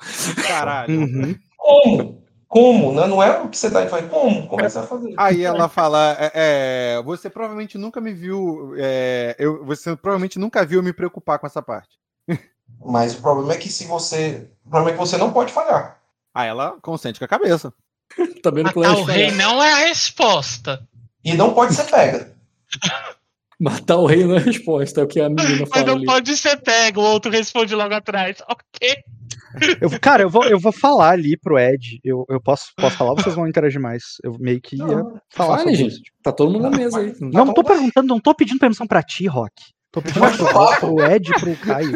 caralho. 0.47 1.01
Uhum. 1.01 1.35
Como? 1.57 2.24
Como? 2.47 2.93
Né? 2.93 3.07
Não 3.07 3.21
é 3.21 3.41
o 3.41 3.49
que 3.49 3.57
você 3.57 3.69
tá 3.69 3.81
indo 3.81 3.89
fazer. 3.89 4.07
Como? 4.09 4.47
Começa 4.47 4.81
a 4.81 4.87
fazer. 4.87 5.13
Aí 5.17 5.43
ela 5.43 5.67
fala: 5.67 6.15
é, 6.19 6.31
é, 6.33 7.03
você 7.03 7.29
provavelmente 7.29 7.77
nunca 7.77 7.99
me 7.99 8.13
viu. 8.13 8.73
é, 8.77 9.35
eu, 9.37 9.65
você 9.65 9.95
provavelmente 9.95 10.39
nunca 10.39 10.65
viu 10.65 10.79
eu 10.79 10.83
me 10.83 10.93
preocupar 10.93 11.39
com 11.39 11.47
essa 11.47 11.61
parte. 11.61 11.97
Mas 12.83 13.15
o 13.15 13.21
problema 13.21 13.53
é 13.53 13.57
que 13.57 13.69
se 13.69 13.85
você. 13.85 14.49
O 14.65 14.69
problema 14.69 14.91
é 14.91 14.93
que 14.93 14.99
você 14.99 15.17
não 15.17 15.31
pode 15.33 15.51
falhar. 15.51 15.99
Aí 16.33 16.47
ela 16.47 16.77
consente 16.81 17.19
com 17.19 17.25
a 17.25 17.29
cabeça. 17.29 17.73
Também 18.43 18.63
no 18.63 18.71
Matar 18.73 18.97
o 18.97 19.03
rei 19.03 19.31
não 19.31 19.63
é 19.63 19.71
a 19.71 19.87
resposta. 19.87 20.87
E 21.23 21.33
não 21.33 21.53
pode 21.53 21.73
ser 21.73 21.89
pega. 21.89 22.35
Matar 23.59 23.97
o 23.97 24.05
rei 24.05 24.25
não 24.25 24.35
é 24.35 24.37
a 24.37 24.41
resposta, 24.41 25.01
é 25.01 25.03
o 25.03 25.07
que 25.07 25.19
a 25.19 25.29
menina 25.29 25.61
Mas 25.61 25.69
fala 25.69 25.85
não 25.85 25.95
ali. 25.95 26.05
pode 26.05 26.35
ser 26.37 26.57
pego, 26.57 27.01
o 27.01 27.05
outro 27.05 27.31
responde 27.31 27.73
logo 27.73 27.93
atrás. 27.93 28.37
Ok. 28.49 29.03
Eu, 29.81 29.99
cara, 29.99 30.23
eu 30.23 30.29
vou, 30.29 30.43
eu 30.45 30.59
vou 30.59 30.71
falar 30.71 31.11
ali 31.11 31.37
pro 31.37 31.57
Ed. 31.59 31.99
Eu, 32.03 32.25
eu 32.29 32.41
posso, 32.41 32.71
posso 32.77 32.97
falar 32.97 33.11
ou 33.11 33.17
vocês 33.17 33.35
vão 33.35 33.47
interagir 33.47 33.79
mais? 33.81 34.03
Eu 34.23 34.35
meio 34.39 34.59
que 34.61 34.75
ia 34.77 35.03
falar 35.33 35.57
Fale, 35.57 35.59
sobre 35.59 35.75
gente. 35.75 35.91
isso. 35.91 36.01
Tá 36.23 36.31
todo 36.31 36.51
mundo 36.51 36.69
na 36.69 36.77
mesa 36.77 36.99
aí. 36.99 37.13
Não, 37.19 37.45
não 37.45 37.53
tô 37.53 37.63
perguntando, 37.63 38.07
não 38.07 38.19
tô 38.19 38.33
pedindo 38.35 38.59
permissão 38.59 38.87
pra 38.87 39.01
ti, 39.03 39.27
Rock. 39.27 39.53
Tô 39.91 40.01
pedindo 40.01 40.21
pro, 40.21 40.79
pro 40.79 41.03
Ed 41.05 41.29
e 41.31 41.39
pro 41.39 41.55
Caio. 41.57 41.91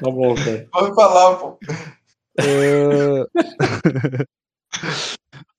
Tá 0.00 0.10
bom, 0.10 0.34
cara. 0.34 0.68
Pode 0.72 0.94
falar, 0.94 1.36
pô. 1.36 1.58
É, 2.40 3.26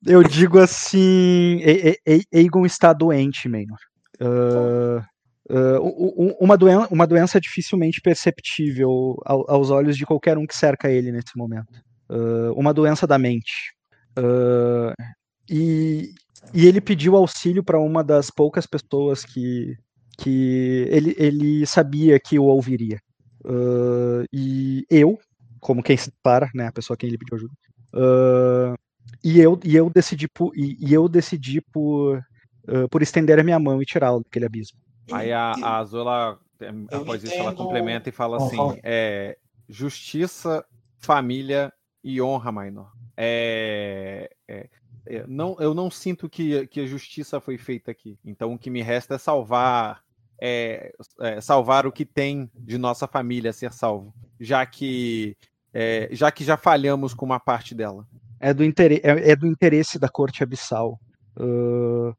Eu 0.06 0.24
digo 0.24 0.60
assim: 0.60 1.58
E- 1.62 1.98
E- 2.08 2.22
E- 2.34 2.38
Aegon 2.40 2.66
está 2.66 2.94
doente, 2.94 3.50
Menor. 3.50 3.78
Ah, 4.22 5.06
ah, 5.50 5.80
u- 5.82 6.28
u- 6.28 6.38
uma, 6.40 6.58
doen 6.58 6.86
uma 6.92 7.08
doença 7.08 7.40
dificilmente 7.40 8.02
perceptível 8.02 9.16
ao- 9.26 9.50
aos 9.50 9.70
olhos 9.70 9.98
de 9.98 10.06
qualquer 10.06 10.38
um 10.38 10.46
que 10.48 10.56
cerca 10.56 10.90
ele 10.92 11.12
nesse 11.12 11.36
momento. 11.36 11.68
Ah, 12.10 12.52
uma 12.56 12.74
doença 12.74 13.08
da 13.08 13.18
mente. 13.18 13.74
Ah, 14.18 14.94
e, 15.50 16.14
e 16.54 16.68
ele 16.68 16.80
pediu 16.80 17.16
auxílio 17.16 17.64
para 17.64 17.80
uma 17.80 18.04
das 18.04 18.30
poucas 18.30 18.68
pessoas 18.68 19.26
que, 19.26 19.76
que 20.18 20.86
ele, 20.90 21.16
ele 21.18 21.66
sabia 21.66 22.20
que 22.20 22.36
eu 22.36 22.46
ouviria. 22.46 23.00
Uh, 23.46 24.26
e 24.34 24.86
eu, 24.90 25.18
como 25.62 25.82
quem 25.82 25.96
se 25.98 26.12
para, 26.22 26.50
né, 26.54 26.68
a 26.68 26.72
pessoa 26.72 26.96
a 26.96 26.98
quem 26.98 27.08
ele 27.08 27.18
pediu 27.18 27.38
ajuda, 27.38 27.54
uh, 27.96 28.76
e 29.24 29.40
eu, 29.40 29.60
e 29.64 29.76
eu 29.76 29.90
decidi 29.90 30.28
por, 30.28 30.52
e, 30.56 30.76
e 30.80 30.94
eu 30.94 31.08
decidi 31.08 31.62
por, 31.72 32.18
uh, 32.68 32.90
por 32.90 33.02
estender 33.02 33.40
a 33.40 33.44
minha 33.44 33.58
mão 33.60 33.82
e 33.82 33.86
tirá-lo 33.86 34.22
daquele 34.24 34.46
abismo. 34.46 34.78
Aí 35.12 35.32
a, 35.32 35.52
a 35.52 35.78
Azul, 35.78 36.02
ela, 36.02 36.40
após 36.92 37.24
isso, 37.24 37.34
ela 37.34 37.54
complementa 37.54 38.10
e 38.10 38.12
fala 38.12 38.38
assim: 38.38 38.58
é, 38.84 39.38
justiça, 39.68 40.66
família 40.98 41.72
e 42.04 42.22
honra, 42.22 42.52
Minor. 42.52 42.92
É, 43.16 44.30
é, 44.48 44.70
é, 45.06 45.26
não, 45.28 45.58
eu 45.60 45.74
não 45.74 45.92
sinto 45.92 46.30
que, 46.30 46.68
que 46.68 46.82
a 46.82 46.86
justiça 46.86 47.40
foi 47.40 47.58
feita 47.58 47.92
aqui. 47.92 48.18
Então 48.24 48.54
o 48.54 48.60
que 48.60 48.70
me 48.70 48.82
resta 48.82 49.16
é 49.16 49.18
salvar 49.18 50.02
é, 50.42 50.92
é, 51.20 51.42
salvar 51.42 51.86
o 51.86 51.92
que 51.92 52.06
tem 52.06 52.50
de 52.56 52.78
nossa 52.78 53.08
família 53.08 53.52
ser 53.52 53.74
salvo, 53.74 54.14
já 54.40 54.66
que 54.66 55.36
é, 55.74 56.10
já 56.12 56.32
que 56.32 56.44
já 56.44 56.58
falhamos 56.58 57.14
com 57.14 57.26
uma 57.26 57.40
parte 57.40 57.76
dela. 57.76 58.08
É 58.40 58.54
do, 58.54 58.64
interesse, 58.64 59.02
é, 59.04 59.32
é 59.32 59.36
do 59.36 59.46
interesse 59.46 60.00
da 60.00 60.08
corte 60.08 60.42
abissal 60.42 60.98
uh, 61.38 62.16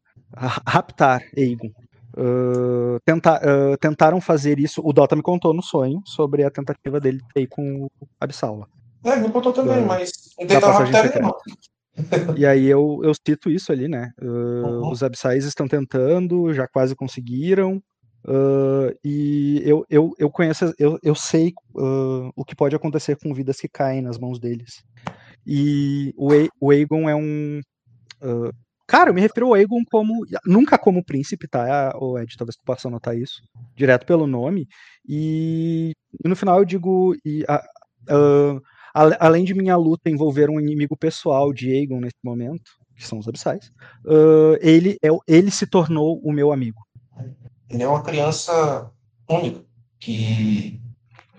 raptar 0.66 1.22
Aegon. 1.36 1.72
Uh, 2.16 2.98
tenta, 3.04 3.36
uh, 3.38 3.76
tentaram 3.78 4.20
fazer 4.20 4.58
isso. 4.58 4.80
O 4.84 4.92
Dota 4.92 5.14
me 5.14 5.22
contou 5.22 5.54
no 5.54 5.62
sonho 5.62 6.00
sobre 6.04 6.44
a 6.44 6.50
tentativa 6.50 7.00
dele 7.00 7.20
ter 7.32 7.46
com 7.46 7.84
o 7.84 7.90
Abissal. 8.20 8.66
É, 9.04 9.16
me 9.16 9.30
contou 9.30 9.52
também, 9.52 9.80
da, 9.80 9.86
mas 9.86 10.10
tentaram 10.36 10.72
raptar 10.72 11.06
ele 11.06 11.20
não. 11.20 11.34
E 12.36 12.46
aí 12.46 12.66
eu, 12.66 13.00
eu 13.02 13.12
cito 13.14 13.50
isso 13.50 13.72
ali, 13.72 13.88
né? 13.88 14.10
Uh, 14.20 14.26
uhum. 14.26 14.90
Os 14.90 15.02
abissais 15.02 15.44
estão 15.44 15.66
tentando, 15.68 16.52
já 16.54 16.66
quase 16.66 16.94
conseguiram. 16.94 17.82
Uh, 18.24 18.94
e 19.02 19.62
eu, 19.64 19.84
eu, 19.88 20.12
eu 20.18 20.30
conheço, 20.30 20.72
eu, 20.78 20.98
eu 21.02 21.14
sei 21.14 21.52
uh, 21.74 22.30
o 22.36 22.44
que 22.44 22.54
pode 22.54 22.76
acontecer 22.76 23.16
com 23.16 23.34
vidas 23.34 23.58
que 23.58 23.68
caem 23.68 24.02
nas 24.02 24.18
mãos 24.18 24.38
deles. 24.38 24.82
E 25.46 26.12
o, 26.16 26.30
o 26.60 26.70
Aegon 26.70 27.08
é 27.08 27.16
um. 27.16 27.60
Uh, 28.90 28.96
cara, 28.96 29.10
eu 29.10 29.14
me 29.14 29.20
refiro 29.20 29.46
ao 29.46 29.54
Aegon 29.54 29.82
como. 29.90 30.26
Nunca 30.44 30.76
como 30.76 31.04
príncipe, 31.04 31.46
tá? 31.46 31.92
O 31.96 32.18
Ed, 32.18 32.36
talvez 32.36 32.56
tu 32.56 32.64
possa 32.64 32.88
anotar 32.88 33.16
isso. 33.16 33.40
Direto 33.76 34.04
pelo 34.04 34.26
nome. 34.26 34.66
E, 35.08 35.92
e 36.24 36.28
no 36.28 36.34
final 36.34 36.58
eu 36.58 36.64
digo. 36.64 37.14
E, 37.24 37.44
além 38.92 39.44
de 39.44 39.54
minha 39.54 39.76
luta 39.76 40.10
envolver 40.10 40.50
um 40.50 40.60
inimigo 40.60 40.96
pessoal 40.96 41.52
de 41.52 41.70
Aegon 41.70 42.00
nesse 42.00 42.18
momento, 42.24 42.70
que 42.96 43.06
são 43.06 43.18
os 43.18 43.28
abissais, 43.28 43.70
ele, 44.60 44.96
é, 45.02 45.08
ele 45.28 45.50
se 45.50 45.66
tornou 45.66 46.20
o 46.24 46.32
meu 46.32 46.52
amigo. 46.52 46.80
Ele 47.68 47.84
é 47.84 47.88
uma 47.88 48.02
criança 48.02 48.90
única, 49.28 49.64
que 50.00 50.80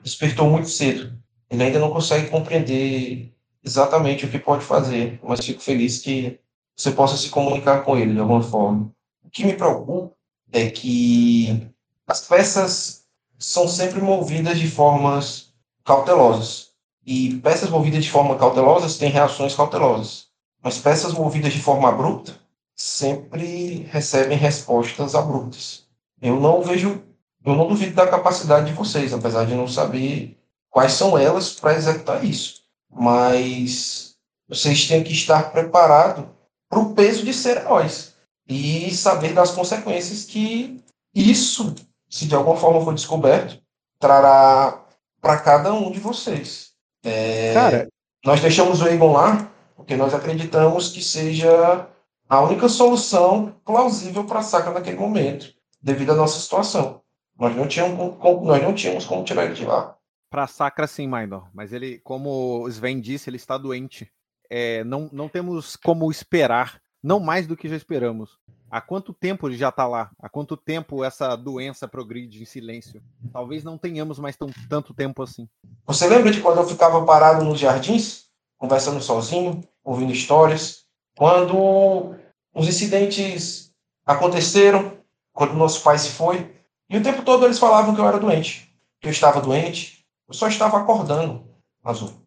despertou 0.02 0.50
muito 0.50 0.70
cedo. 0.70 1.20
Ele 1.50 1.64
ainda 1.64 1.80
não 1.80 1.92
consegue 1.92 2.30
compreender 2.30 3.34
exatamente 3.64 4.26
o 4.26 4.30
que 4.30 4.40
pode 4.40 4.64
fazer, 4.64 5.20
mas 5.22 5.46
fico 5.46 5.62
feliz 5.62 6.00
que 6.00 6.40
você 6.76 6.92
possa 6.92 7.18
se 7.18 7.30
comunicar 7.30 7.84
com 7.84 7.98
ele 7.98 8.14
de 8.14 8.20
alguma 8.20 8.42
forma. 8.42 8.92
O 9.24 9.30
que 9.30 9.46
me 9.46 9.54
preocupa 9.54 10.14
é 10.52 10.70
que 10.70 11.70
as 12.08 12.28
peças 12.28 13.06
são 13.38 13.68
sempre 13.68 14.02
movidas 14.02 14.60
de 14.60 14.70
formas 14.70 15.54
cautelosas. 15.84 16.72
E 17.06 17.36
peças 17.38 17.70
movidas 17.70 18.04
de 18.04 18.12
forma 18.12 18.38
cautelosas 18.38 18.98
têm 18.98 19.10
reações 19.10 19.56
cautelosas. 19.56 20.28
Mas 20.62 20.78
peças 20.78 21.14
movidas 21.14 21.54
de 21.54 21.62
forma 21.62 21.90
abrupta 21.90 22.36
sempre 22.76 23.88
recebem 23.92 24.38
respostas 24.38 25.16
abruptas 25.16 25.82
eu 26.22 26.40
não 26.40 26.62
vejo, 26.62 27.04
eu 27.44 27.56
não 27.56 27.68
duvido 27.68 27.96
da 27.96 28.08
capacidade 28.08 28.68
de 28.68 28.74
vocês, 28.74 29.12
apesar 29.12 29.46
de 29.46 29.56
não 29.56 29.68
saber 29.68 30.38
quais 30.70 30.94
são 30.94 31.18
elas 31.18 31.54
para 31.54 31.74
executar 31.74 32.24
isso. 32.24 32.62
Mas 32.90 34.16
vocês 34.48 34.88
têm 34.88 35.04
que 35.04 35.14
estar 35.14 35.52
preparados 35.52 36.26
para 36.72 36.80
o 36.80 36.94
peso 36.96 37.26
de 37.26 37.34
ser 37.34 37.58
heróis 37.58 38.16
e 38.48 38.90
saber 38.92 39.34
das 39.34 39.52
consequências 39.52 40.24
que 40.24 40.82
isso, 41.14 41.76
se 42.10 42.26
de 42.26 42.34
alguma 42.34 42.56
forma 42.56 42.82
for 42.82 42.94
descoberto, 42.94 43.62
trará 44.00 44.82
para 45.20 45.38
cada 45.38 45.74
um 45.74 45.92
de 45.92 46.00
vocês. 46.00 46.72
É, 47.04 47.54
Cara, 47.54 47.88
nós 48.26 48.40
deixamos 48.40 48.82
o 48.82 48.88
Egon 48.88 49.12
lá 49.12 49.52
porque 49.76 49.98
nós 49.98 50.14
acreditamos 50.14 50.90
que 50.90 51.04
seja 51.04 51.90
a 52.30 52.42
única 52.42 52.70
solução 52.70 53.54
plausível 53.66 54.24
para 54.24 54.40
a 54.40 54.44
saca 54.44 54.72
naquele 54.72 54.98
momento 54.98 55.54
devido 55.82 56.14
à 56.14 56.16
nossa 56.16 56.40
situação. 56.40 57.02
Nós 57.38 57.54
não 57.54 57.68
tínhamos 57.68 58.18
como, 58.18 58.46
nós 58.46 58.64
não 58.64 58.74
tínhamos 58.74 59.06
como 59.06 59.26
tirar 59.26 59.46
ele 59.46 59.56
de 59.56 59.66
lá. 59.66 59.98
Para 60.30 60.48
Sacra, 60.48 60.88
sim, 60.88 61.08
Minor. 61.08 61.50
Mas 61.54 61.74
ele, 61.74 62.00
como 62.00 62.62
o 62.62 62.70
Sven 62.70 63.02
disse, 63.02 63.30
ele 63.30 63.36
está 63.36 63.58
doente. 63.58 64.10
É, 64.54 64.84
não, 64.84 65.10
não 65.14 65.30
temos 65.30 65.78
como 65.78 66.12
esperar, 66.12 66.82
não 67.02 67.22
mais 67.22 67.48
do 67.48 67.56
que 67.56 67.70
já 67.70 67.76
esperamos. 67.78 68.38
Há 68.70 68.82
quanto 68.82 69.14
tempo 69.14 69.48
ele 69.48 69.58
já 69.58 69.70
está 69.70 69.88
lá? 69.88 70.12
Há 70.20 70.28
quanto 70.28 70.58
tempo 70.58 71.06
essa 71.06 71.38
doença 71.38 71.88
progride 71.88 72.42
em 72.42 72.46
silêncio? 72.46 73.02
Talvez 73.32 73.64
não 73.64 73.78
tenhamos 73.78 74.20
mais 74.20 74.36
tão, 74.36 74.50
tanto 74.70 74.94
tempo 74.94 75.24
assim. 75.24 75.48
Você 75.86 76.06
lembra 76.06 76.32
de 76.32 76.42
quando 76.42 76.58
eu 76.58 76.68
ficava 76.68 77.06
parado 77.06 77.46
nos 77.46 77.60
jardins, 77.60 78.26
conversando 78.58 79.02
sozinho, 79.02 79.62
ouvindo 79.84 80.12
histórias? 80.12 80.86
Quando 81.18 82.14
os 82.54 82.68
incidentes 82.68 83.72
aconteceram, 84.06 84.98
quando 85.34 85.54
nosso 85.54 85.82
pai 85.82 85.98
se 85.98 86.10
foi. 86.10 86.54
E 86.90 86.98
o 86.98 87.04
tempo 87.04 87.24
todo 87.24 87.46
eles 87.46 87.60
falavam 87.60 87.96
que 87.96 88.02
eu 88.02 88.08
era 88.08 88.20
doente, 88.20 88.74
que 89.00 89.08
eu 89.08 89.12
estava 89.12 89.40
doente. 89.40 90.06
Eu 90.28 90.34
só 90.34 90.50
estava 90.50 90.78
acordando, 90.78 91.46
Azul. 91.84 92.21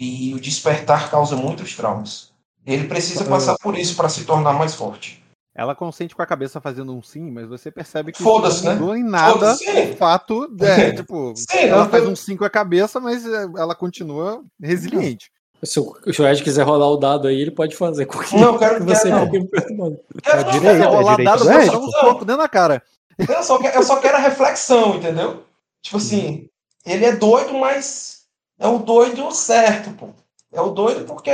E 0.00 0.32
o 0.34 0.40
despertar 0.40 1.10
causa 1.10 1.36
muitos 1.36 1.76
traumas. 1.76 2.32
Ele 2.66 2.88
precisa 2.88 3.24
passar 3.24 3.56
por 3.58 3.76
isso 3.76 3.94
para 3.94 4.08
se 4.08 4.24
tornar 4.24 4.54
mais 4.54 4.74
forte. 4.74 5.22
Ela 5.54 5.74
consente 5.74 6.14
com 6.16 6.22
a 6.22 6.26
cabeça 6.26 6.60
fazendo 6.60 6.96
um 6.96 7.02
sim, 7.02 7.30
mas 7.30 7.46
você 7.46 7.70
percebe 7.70 8.12
que 8.12 8.22
Foda-se, 8.22 8.64
não 8.64 8.74
mudou 8.74 8.94
né? 8.94 9.00
em 9.00 9.04
nada 9.04 9.54
o 9.54 9.96
fato. 9.96 10.48
É, 10.60 10.92
tipo, 10.96 11.34
sim, 11.36 11.66
ela 11.66 11.86
faz 11.88 12.06
um 12.06 12.16
sim 12.16 12.36
com 12.36 12.44
a 12.44 12.50
cabeça, 12.50 12.98
mas 12.98 13.26
é, 13.26 13.42
ela 13.58 13.74
continua 13.74 14.42
resiliente. 14.62 15.30
Se 15.62 15.78
o 15.78 15.94
Joed 16.06 16.42
quiser 16.42 16.62
rolar 16.62 16.88
o 16.88 16.96
dado 16.96 17.28
aí, 17.28 17.38
ele 17.38 17.50
pode 17.50 17.76
fazer. 17.76 18.08
Não, 18.32 18.54
eu 18.54 18.58
quero 18.58 18.76
que 18.76 18.84
você 18.94 19.10
não. 19.10 19.28
Quero, 19.28 20.44
não, 20.44 20.50
direito, 20.50 20.88
rolar 20.88 21.22
dado, 21.22 21.44
você 21.44 21.66
dá 21.66 21.78
um 21.78 21.90
soco 21.90 22.24
dentro 22.24 22.42
da 22.42 22.48
cara. 22.48 22.82
Eu 23.18 23.42
só, 23.42 23.58
quero, 23.58 23.76
eu 23.76 23.82
só 23.82 23.96
quero 23.96 24.16
a 24.16 24.20
reflexão, 24.20 24.96
entendeu? 24.96 25.44
Tipo 25.82 25.98
assim, 25.98 26.48
ele 26.86 27.04
é 27.04 27.12
doido, 27.12 27.52
mas 27.58 28.19
é 28.60 28.68
o 28.68 28.78
doido 28.78 29.32
certo, 29.32 29.90
pô. 29.92 30.10
É 30.52 30.60
o 30.60 30.70
doido 30.70 31.04
porque. 31.04 31.32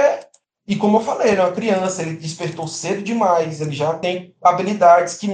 E 0.66 0.74
como 0.76 0.96
eu 0.96 1.02
falei, 1.02 1.32
ele 1.32 1.40
é 1.40 1.44
uma 1.44 1.52
criança, 1.52 2.02
ele 2.02 2.16
despertou 2.16 2.66
cedo 2.66 3.02
demais, 3.02 3.60
ele 3.60 3.72
já 3.72 3.94
tem 3.98 4.34
habilidades 4.42 5.16
que, 5.16 5.28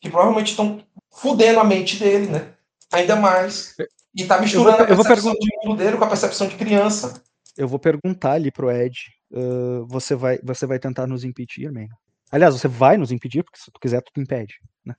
que 0.00 0.08
provavelmente 0.08 0.52
estão 0.52 0.82
fudendo 1.10 1.60
a 1.60 1.64
mente 1.64 1.98
dele, 1.98 2.28
né? 2.28 2.52
Ainda 2.92 3.16
mais. 3.16 3.74
E 4.14 4.24
tá 4.24 4.40
misturando 4.40 4.82
eu 4.84 4.96
vou, 4.96 4.96
eu 4.96 5.00
a 5.00 5.04
percepção 5.04 5.32
de 5.34 5.48
mundo 5.64 5.76
dele 5.76 5.96
com 5.96 6.04
a 6.04 6.08
percepção 6.08 6.46
de 6.46 6.56
criança 6.56 7.22
eu 7.60 7.68
vou 7.68 7.78
perguntar 7.78 8.32
ali 8.32 8.50
pro 8.50 8.70
Ed, 8.70 8.96
uh, 9.32 9.84
você, 9.86 10.14
vai, 10.14 10.38
você 10.42 10.66
vai 10.66 10.78
tentar 10.78 11.06
nos 11.06 11.24
impedir, 11.24 11.70
man? 11.70 11.88
Aliás, 12.30 12.54
você 12.54 12.68
vai 12.68 12.96
nos 12.96 13.12
impedir, 13.12 13.42
porque 13.42 13.58
se 13.58 13.70
tu 13.70 13.78
quiser, 13.78 14.02
tu 14.02 14.20
impede, 14.20 14.54
né? 14.84 14.94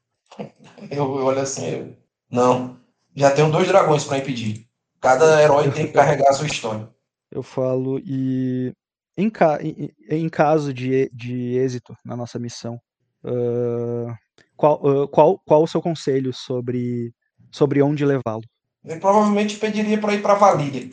Eu, 0.89 0.97
eu 0.97 1.25
olho 1.25 1.39
assim, 1.39 1.65
eu... 1.65 1.97
não, 2.29 2.77
já 3.15 3.31
tenho 3.31 3.51
dois 3.51 3.67
dragões 3.67 4.03
para 4.03 4.19
impedir. 4.19 4.67
Cada 5.01 5.41
herói 5.41 5.69
tem 5.71 5.87
que 5.87 5.93
carregar 5.93 6.29
a 6.29 6.33
sua 6.33 6.47
história. 6.47 6.87
Eu 7.31 7.43
falo, 7.43 7.99
e 7.99 8.71
em, 9.17 9.29
ca... 9.29 9.59
em, 9.61 10.29
caso 10.29 10.73
de, 10.73 11.09
de 11.13 11.57
êxito 11.57 11.95
na 12.05 12.15
nossa 12.15 12.37
missão, 12.37 12.79
uh, 13.23 14.13
qual, 14.55 14.81
uh, 14.85 15.07
qual, 15.07 15.39
qual 15.39 15.63
o 15.63 15.67
seu 15.67 15.81
conselho 15.81 16.31
sobre, 16.33 17.13
sobre 17.51 17.81
onde 17.81 18.05
levá-lo? 18.05 18.43
Eu 18.83 18.99
provavelmente 18.99 19.57
pediria 19.57 19.99
para 19.99 20.13
ir 20.13 20.21
para 20.21 20.35
Valíria 20.35 20.89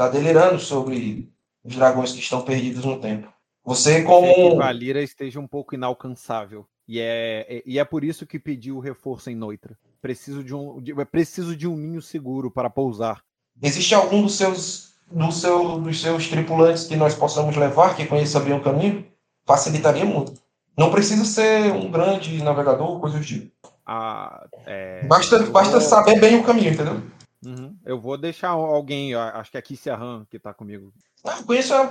está 0.00 0.08
delirando 0.08 0.58
sobre 0.58 1.30
os 1.62 1.76
dragões 1.76 2.12
que 2.12 2.20
estão 2.20 2.42
perdidos 2.42 2.84
no 2.84 2.98
tempo. 2.98 3.30
Você 3.62 4.02
como 4.02 4.34
que 4.34 4.56
Valira 4.56 5.02
esteja 5.02 5.38
um 5.38 5.46
pouco 5.46 5.74
inalcançável 5.74 6.66
e 6.88 6.98
é, 6.98 7.62
e 7.66 7.78
é 7.78 7.84
por 7.84 8.02
isso 8.02 8.26
que 8.26 8.38
pediu 8.38 8.76
o 8.76 8.80
reforço 8.80 9.28
em 9.28 9.36
Noitra. 9.36 9.76
Preciso 10.00 10.42
de 10.42 10.54
um 10.54 10.80
de, 10.80 10.94
preciso 11.04 11.54
de 11.54 11.68
um 11.68 11.76
ninho 11.76 12.00
seguro 12.00 12.50
para 12.50 12.70
pousar. 12.70 13.22
Existe 13.62 13.94
algum 13.94 14.22
dos 14.22 14.36
seus 14.36 14.90
do 15.10 15.32
seu, 15.32 15.80
dos 15.80 16.00
seus 16.00 16.28
tripulantes 16.28 16.84
que 16.84 16.96
nós 16.96 17.14
possamos 17.14 17.56
levar 17.56 17.96
que 17.96 18.06
conheça 18.06 18.38
bem 18.40 18.54
o 18.54 18.62
caminho? 18.62 19.06
Facilitaria 19.44 20.04
muito. 20.04 20.40
Não 20.76 20.90
precisa 20.90 21.24
ser 21.24 21.72
um 21.72 21.90
grande 21.90 22.42
navegador, 22.42 23.00
coisas 23.00 23.18
do 23.18 23.26
tipo. 23.26 23.50
Ah, 23.84 24.46
é... 24.66 25.04
Basta, 25.06 25.40
basta 25.46 25.80
saber 25.80 26.20
bem 26.20 26.38
o 26.38 26.44
caminho, 26.44 26.72
entendeu? 26.72 27.02
Uhum. 27.44 27.76
Eu 27.84 27.98
vou 27.98 28.16
deixar 28.16 28.50
alguém, 28.50 29.14
acho 29.14 29.50
que 29.50 29.56
é 29.56 29.60
a 29.60 29.62
Kissia 29.62 29.96
Han 29.96 30.24
que 30.30 30.38
tá 30.38 30.54
comigo. 30.54 30.92
Ah, 31.24 31.42
conheço 31.42 31.74
ela. 31.74 31.90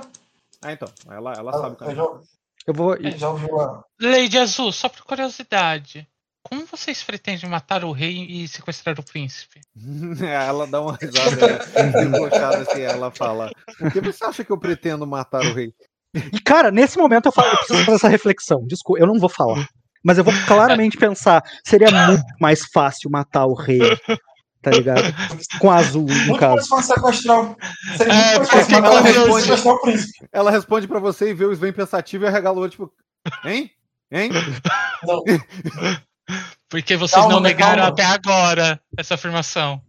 Ah, 0.62 0.72
então. 0.72 0.88
Ela, 1.08 1.34
ela 1.34 1.50
ah, 1.50 1.60
sabe 1.60 1.74
o 1.74 1.76
caminho. 1.76 2.20
Eu, 2.66 2.74
vou. 2.74 2.96
Já 3.16 3.30
ouviu 3.30 3.54
lá. 3.54 3.84
Lady 4.00 4.38
Azul, 4.38 4.72
só 4.72 4.88
por 4.88 5.04
curiosidade. 5.04 6.08
Como 6.42 6.66
vocês 6.66 7.02
pretendem 7.02 7.48
matar 7.48 7.84
o 7.84 7.92
rei 7.92 8.26
e 8.28 8.48
sequestrar 8.48 8.98
o 8.98 9.02
príncipe? 9.02 9.60
ela 10.24 10.66
dá 10.66 10.80
uma 10.80 10.96
risada 11.00 11.58
debochada 11.92 12.58
assim, 12.58 12.80
ela 12.82 13.10
fala: 13.10 13.50
Por 13.78 13.92
que 13.92 14.00
você 14.00 14.24
acha 14.24 14.44
que 14.44 14.50
eu 14.50 14.58
pretendo 14.58 15.06
matar 15.06 15.42
o 15.44 15.52
rei? 15.54 15.72
E, 16.32 16.40
cara, 16.40 16.70
nesse 16.72 16.98
momento 16.98 17.26
eu, 17.26 17.32
falo, 17.32 17.48
eu 17.48 17.56
preciso 17.58 17.84
fazer 17.84 17.96
essa 17.96 18.08
reflexão. 18.08 18.64
Desculpa, 18.66 19.00
eu 19.00 19.06
não 19.06 19.18
vou 19.18 19.28
falar. 19.28 19.68
Mas 20.02 20.18
eu 20.18 20.24
vou 20.24 20.34
claramente 20.46 20.96
pensar: 20.96 21.42
seria 21.64 21.90
muito 22.08 22.24
mais 22.40 22.64
fácil 22.72 23.10
matar 23.10 23.46
o 23.46 23.54
rei. 23.54 23.80
Tá 24.62 24.70
ligado? 24.72 25.02
Com 25.58 25.70
azul, 25.70 26.02
no 26.06 26.14
Muito 26.26 26.38
caso. 26.38 26.66
sequestrar. 26.82 27.56
Seria 27.96 28.12
É, 28.12 28.38
muito 28.38 28.38
mais 28.38 28.48
fácil 28.50 28.72
matar 28.72 28.88
ela 28.90 29.00
o 29.00 29.02
rei 29.02 29.12
do 29.12 29.18
que 29.18 29.20
responde- 29.24 29.42
sequestrar 29.44 29.74
o 29.74 29.80
príncipe. 29.80 30.28
Ela 30.32 30.50
responde 30.50 30.88
pra 30.88 30.98
você 30.98 31.30
e 31.30 31.34
vê 31.34 31.44
o 31.46 31.52
Sven 31.52 31.72
pensativo 31.72 32.24
e 32.24 32.26
arregala 32.28 32.58
o 32.58 32.60
olho, 32.60 32.70
tipo, 32.70 32.92
hein? 33.44 33.70
Hein? 34.12 34.30
Não, 35.06 35.22
Porque 36.68 36.96
vocês 36.96 37.20
Calma, 37.20 37.34
não 37.34 37.40
negaram 37.40 37.82
calma. 37.82 37.88
até 37.88 38.04
agora 38.04 38.80
essa 38.96 39.14
afirmação. 39.14 39.82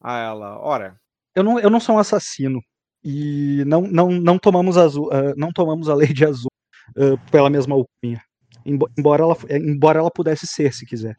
Ah, 0.00 0.18
ela, 0.18 0.58
ora, 0.60 0.98
Eu 1.34 1.42
não, 1.42 1.58
eu 1.58 1.68
não 1.70 1.80
sou 1.80 1.96
um 1.96 1.98
assassino. 1.98 2.60
E 3.04 3.62
não, 3.66 3.82
não, 3.82 4.10
não 4.10 4.38
tomamos 4.38 4.76
azul, 4.76 5.10
ah, 5.12 5.34
não 5.36 5.52
tomamos 5.52 5.88
a 5.88 5.94
lei 5.94 6.12
de 6.12 6.24
azul 6.24 6.50
ah, 6.96 7.30
pela 7.30 7.50
mesma 7.50 7.74
alcunha. 7.74 8.22
Embo- 8.64 8.90
Embora 8.98 9.22
ela, 9.22 9.36
eh, 9.48 9.58
embora 9.58 9.98
ela 10.00 10.10
pudesse 10.10 10.46
ser, 10.46 10.72
se 10.72 10.84
quiser. 10.86 11.16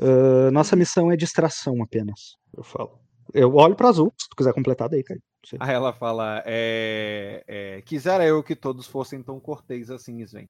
Ah, 0.00 0.50
nossa 0.50 0.76
missão 0.76 1.10
é 1.10 1.16
distração 1.16 1.82
apenas. 1.82 2.36
Eu 2.56 2.62
falo. 2.62 3.00
Eu 3.34 3.54
olho 3.56 3.74
pra 3.74 3.88
azul, 3.88 4.12
se 4.18 4.28
tu 4.28 4.36
quiser 4.36 4.52
completar 4.52 4.88
daí, 4.88 5.02
cara. 5.02 5.20
Aí 5.58 5.74
ela 5.74 5.92
fala, 5.92 6.42
é, 6.46 7.42
é, 7.48 7.82
quisera 7.82 8.24
eu 8.24 8.42
que 8.44 8.54
todos 8.54 8.86
fossem 8.86 9.22
tão 9.22 9.40
cortês 9.40 9.90
assim, 9.90 10.20
Sven. 10.22 10.48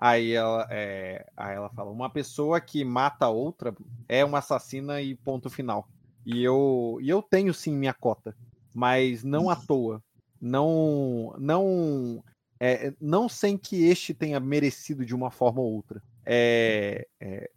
Aí 0.00 0.32
ela, 0.32 0.64
é, 0.70 1.26
aí 1.36 1.56
ela 1.56 1.68
fala, 1.70 1.90
uma 1.90 2.08
pessoa 2.08 2.60
que 2.60 2.84
mata 2.84 3.28
outra 3.28 3.74
é 4.08 4.24
uma 4.24 4.38
assassina 4.38 5.02
e 5.02 5.16
ponto 5.16 5.50
final. 5.50 5.88
E 6.24 6.44
eu, 6.44 6.98
e 7.00 7.08
eu 7.08 7.20
tenho 7.20 7.52
sim 7.52 7.74
minha 7.74 7.92
cota, 7.92 8.36
mas 8.72 9.24
não 9.24 9.50
à 9.50 9.56
toa. 9.56 10.00
Não, 10.40 11.34
não, 11.36 12.22
é, 12.60 12.92
não 13.00 13.28
sem 13.28 13.58
que 13.58 13.86
este 13.86 14.14
tenha 14.14 14.38
merecido 14.38 15.04
de 15.04 15.16
uma 15.16 15.32
forma 15.32 15.60
ou 15.60 15.72
outra. 15.72 16.00
É, 16.24 17.08
é, 17.20 17.50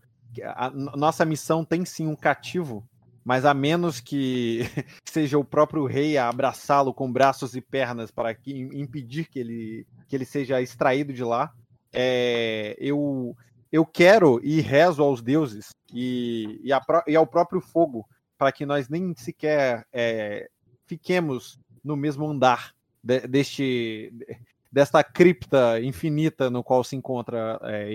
a, 0.44 0.68
a 0.68 0.72
nossa 0.72 1.24
missão 1.24 1.64
tem 1.64 1.86
sim 1.86 2.08
um 2.08 2.16
cativo, 2.16 2.84
mas 3.24 3.46
a 3.46 3.54
menos 3.54 4.00
que 4.00 4.62
seja 5.08 5.38
o 5.38 5.46
próprio 5.46 5.86
rei 5.86 6.18
a 6.18 6.28
abraçá-lo 6.28 6.92
com 6.92 7.12
braços 7.12 7.56
e 7.56 7.62
pernas 7.62 8.10
para 8.10 8.34
que, 8.34 8.52
impedir 8.52 9.30
que 9.30 9.38
ele, 9.38 9.86
que 10.08 10.16
ele 10.16 10.26
seja 10.26 10.60
extraído 10.60 11.14
de 11.14 11.24
lá, 11.24 11.54
é, 11.94 12.76
eu, 12.80 13.36
eu 13.72 13.86
quero 13.86 14.40
e 14.44 14.62
rezo 14.62 15.04
aos 15.04 15.22
deuses 15.22 15.70
e, 15.94 16.60
e, 16.64 16.72
a 16.72 16.82
e 17.08 17.16
ao 17.16 17.28
próprio 17.28 17.62
fogo 17.62 18.08
para 18.38 18.52
que 18.52 18.66
nós 18.66 18.90
nem 18.90 19.14
sequer 19.16 19.86
é, 19.92 20.50
fiquemos 20.88 21.60
no 21.84 21.96
mesmo 21.96 22.28
andar 22.28 22.74
de- 23.04 23.28
deste 23.28 24.14
desta 24.72 25.04
cripta 25.04 25.82
infinita 25.82 26.50
no 26.50 26.64
qual 26.64 26.84
se 26.84 26.96
encontra 26.96 27.60
é. 27.64 27.90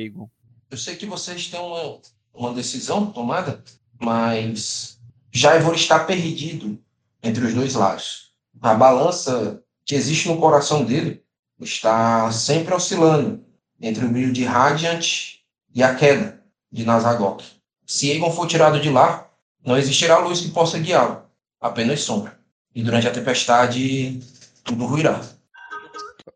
Eu 0.70 0.76
sei 0.76 0.96
que 0.96 1.06
vocês 1.06 1.48
têm 1.48 1.60
uma, 1.60 2.00
uma 2.34 2.52
decisão 2.52 3.10
tomada, 3.10 3.62
mas 3.98 5.00
Jaivor 5.32 5.74
está 5.74 6.04
perdido 6.04 6.78
entre 7.22 7.44
os 7.46 7.54
dois 7.54 7.74
lados. 7.74 8.32
A 8.60 8.74
balança 8.74 9.62
que 9.84 9.94
existe 9.94 10.28
no 10.28 10.38
coração 10.38 10.84
dele 10.84 11.22
está 11.60 12.30
sempre 12.30 12.74
oscilando 12.74 13.45
entre 13.80 14.04
o 14.04 14.08
brilho 14.08 14.32
de 14.32 14.44
Radiant 14.44 15.34
e 15.74 15.82
a 15.82 15.94
queda 15.94 16.40
de 16.72 16.84
Nazagok. 16.84 17.44
Se 17.86 18.10
Aegon 18.10 18.30
for 18.32 18.46
tirado 18.46 18.80
de 18.80 18.90
lá, 18.90 19.28
não 19.64 19.76
existirá 19.76 20.18
luz 20.18 20.40
que 20.40 20.50
possa 20.50 20.78
guiá-lo, 20.78 21.22
apenas 21.60 22.00
sombra. 22.02 22.36
E 22.74 22.82
durante 22.82 23.06
a 23.08 23.12
tempestade, 23.12 24.20
tudo 24.64 24.86
ruirá. 24.86 25.20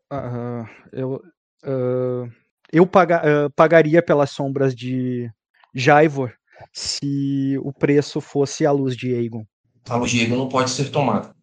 Ah, 0.09 0.65
eu 0.91 1.21
ah, 1.63 2.27
eu 2.71 2.85
paga- 2.87 3.21
ah, 3.23 3.49
pagaria 3.55 4.01
pelas 4.01 4.31
sombras 4.31 4.73
de 4.75 5.29
Jaivor 5.73 6.33
se 6.73 7.57
o 7.63 7.71
preço 7.73 8.19
fosse 8.21 8.65
a 8.65 8.71
luz 8.71 8.95
de 8.95 9.13
Aegon. 9.15 9.45
A 9.89 9.95
luz 9.97 10.11
de 10.11 10.21
Aegon 10.21 10.37
não 10.37 10.49
pode 10.49 10.69
ser 10.69 10.89
tomada. 10.89 11.33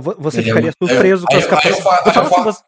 Vo- 0.00 0.16
você 0.18 0.38
Ele 0.40 0.50
é 0.50 0.52
ficaria 0.52 0.72
uma- 0.80 0.88
surpreso 0.88 1.26
com 1.26 1.36
as 1.36 1.46
capacidades. 1.46 2.62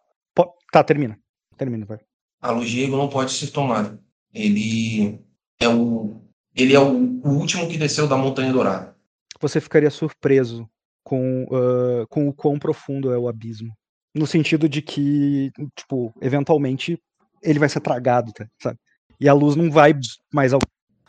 Tá, 0.73 0.83
termina. 0.85 1.19
Termina, 1.57 1.85
vai. 1.87 1.99
A 2.41 2.51
luz 2.53 2.71
de 2.71 2.81
Aegon 2.81 2.97
não 2.97 3.09
pode 3.09 3.33
ser 3.33 3.49
tomada. 3.49 3.99
Ele 4.33 5.21
é 5.61 5.69
o 5.69 6.21
ele 6.55 6.75
é 6.75 6.81
o, 6.81 7.21
o 7.23 7.31
último 7.31 7.69
que 7.69 7.79
desceu 7.79 8.09
da 8.09 8.17
Montanha 8.17 8.53
Dourada. 8.53 8.97
Você 9.41 9.61
ficaria 9.61 9.91
surpreso 9.91 10.69
com, 11.05 11.47
ah, 11.53 12.05
com 12.09 12.29
o 12.29 12.33
quão 12.33 12.59
profundo 12.59 13.13
é 13.13 13.19
o 13.19 13.29
abismo. 13.29 13.73
No 14.15 14.27
sentido 14.27 14.69
de 14.69 14.83
que, 14.83 15.53
tipo, 15.77 16.13
eventualmente 16.21 17.01
ele 17.43 17.59
vai 17.59 17.69
ser 17.69 17.81
tragado, 17.81 18.33
tá, 18.33 18.49
sabe? 18.61 18.79
E 19.21 19.29
a 19.29 19.33
luz 19.33 19.55
não 19.55 19.71
vai 19.71 19.95
mais 20.33 20.53
ao. 20.53 20.59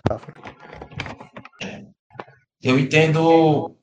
Tá. 0.03 0.21
Eu 2.61 2.77
entendo 2.77 3.75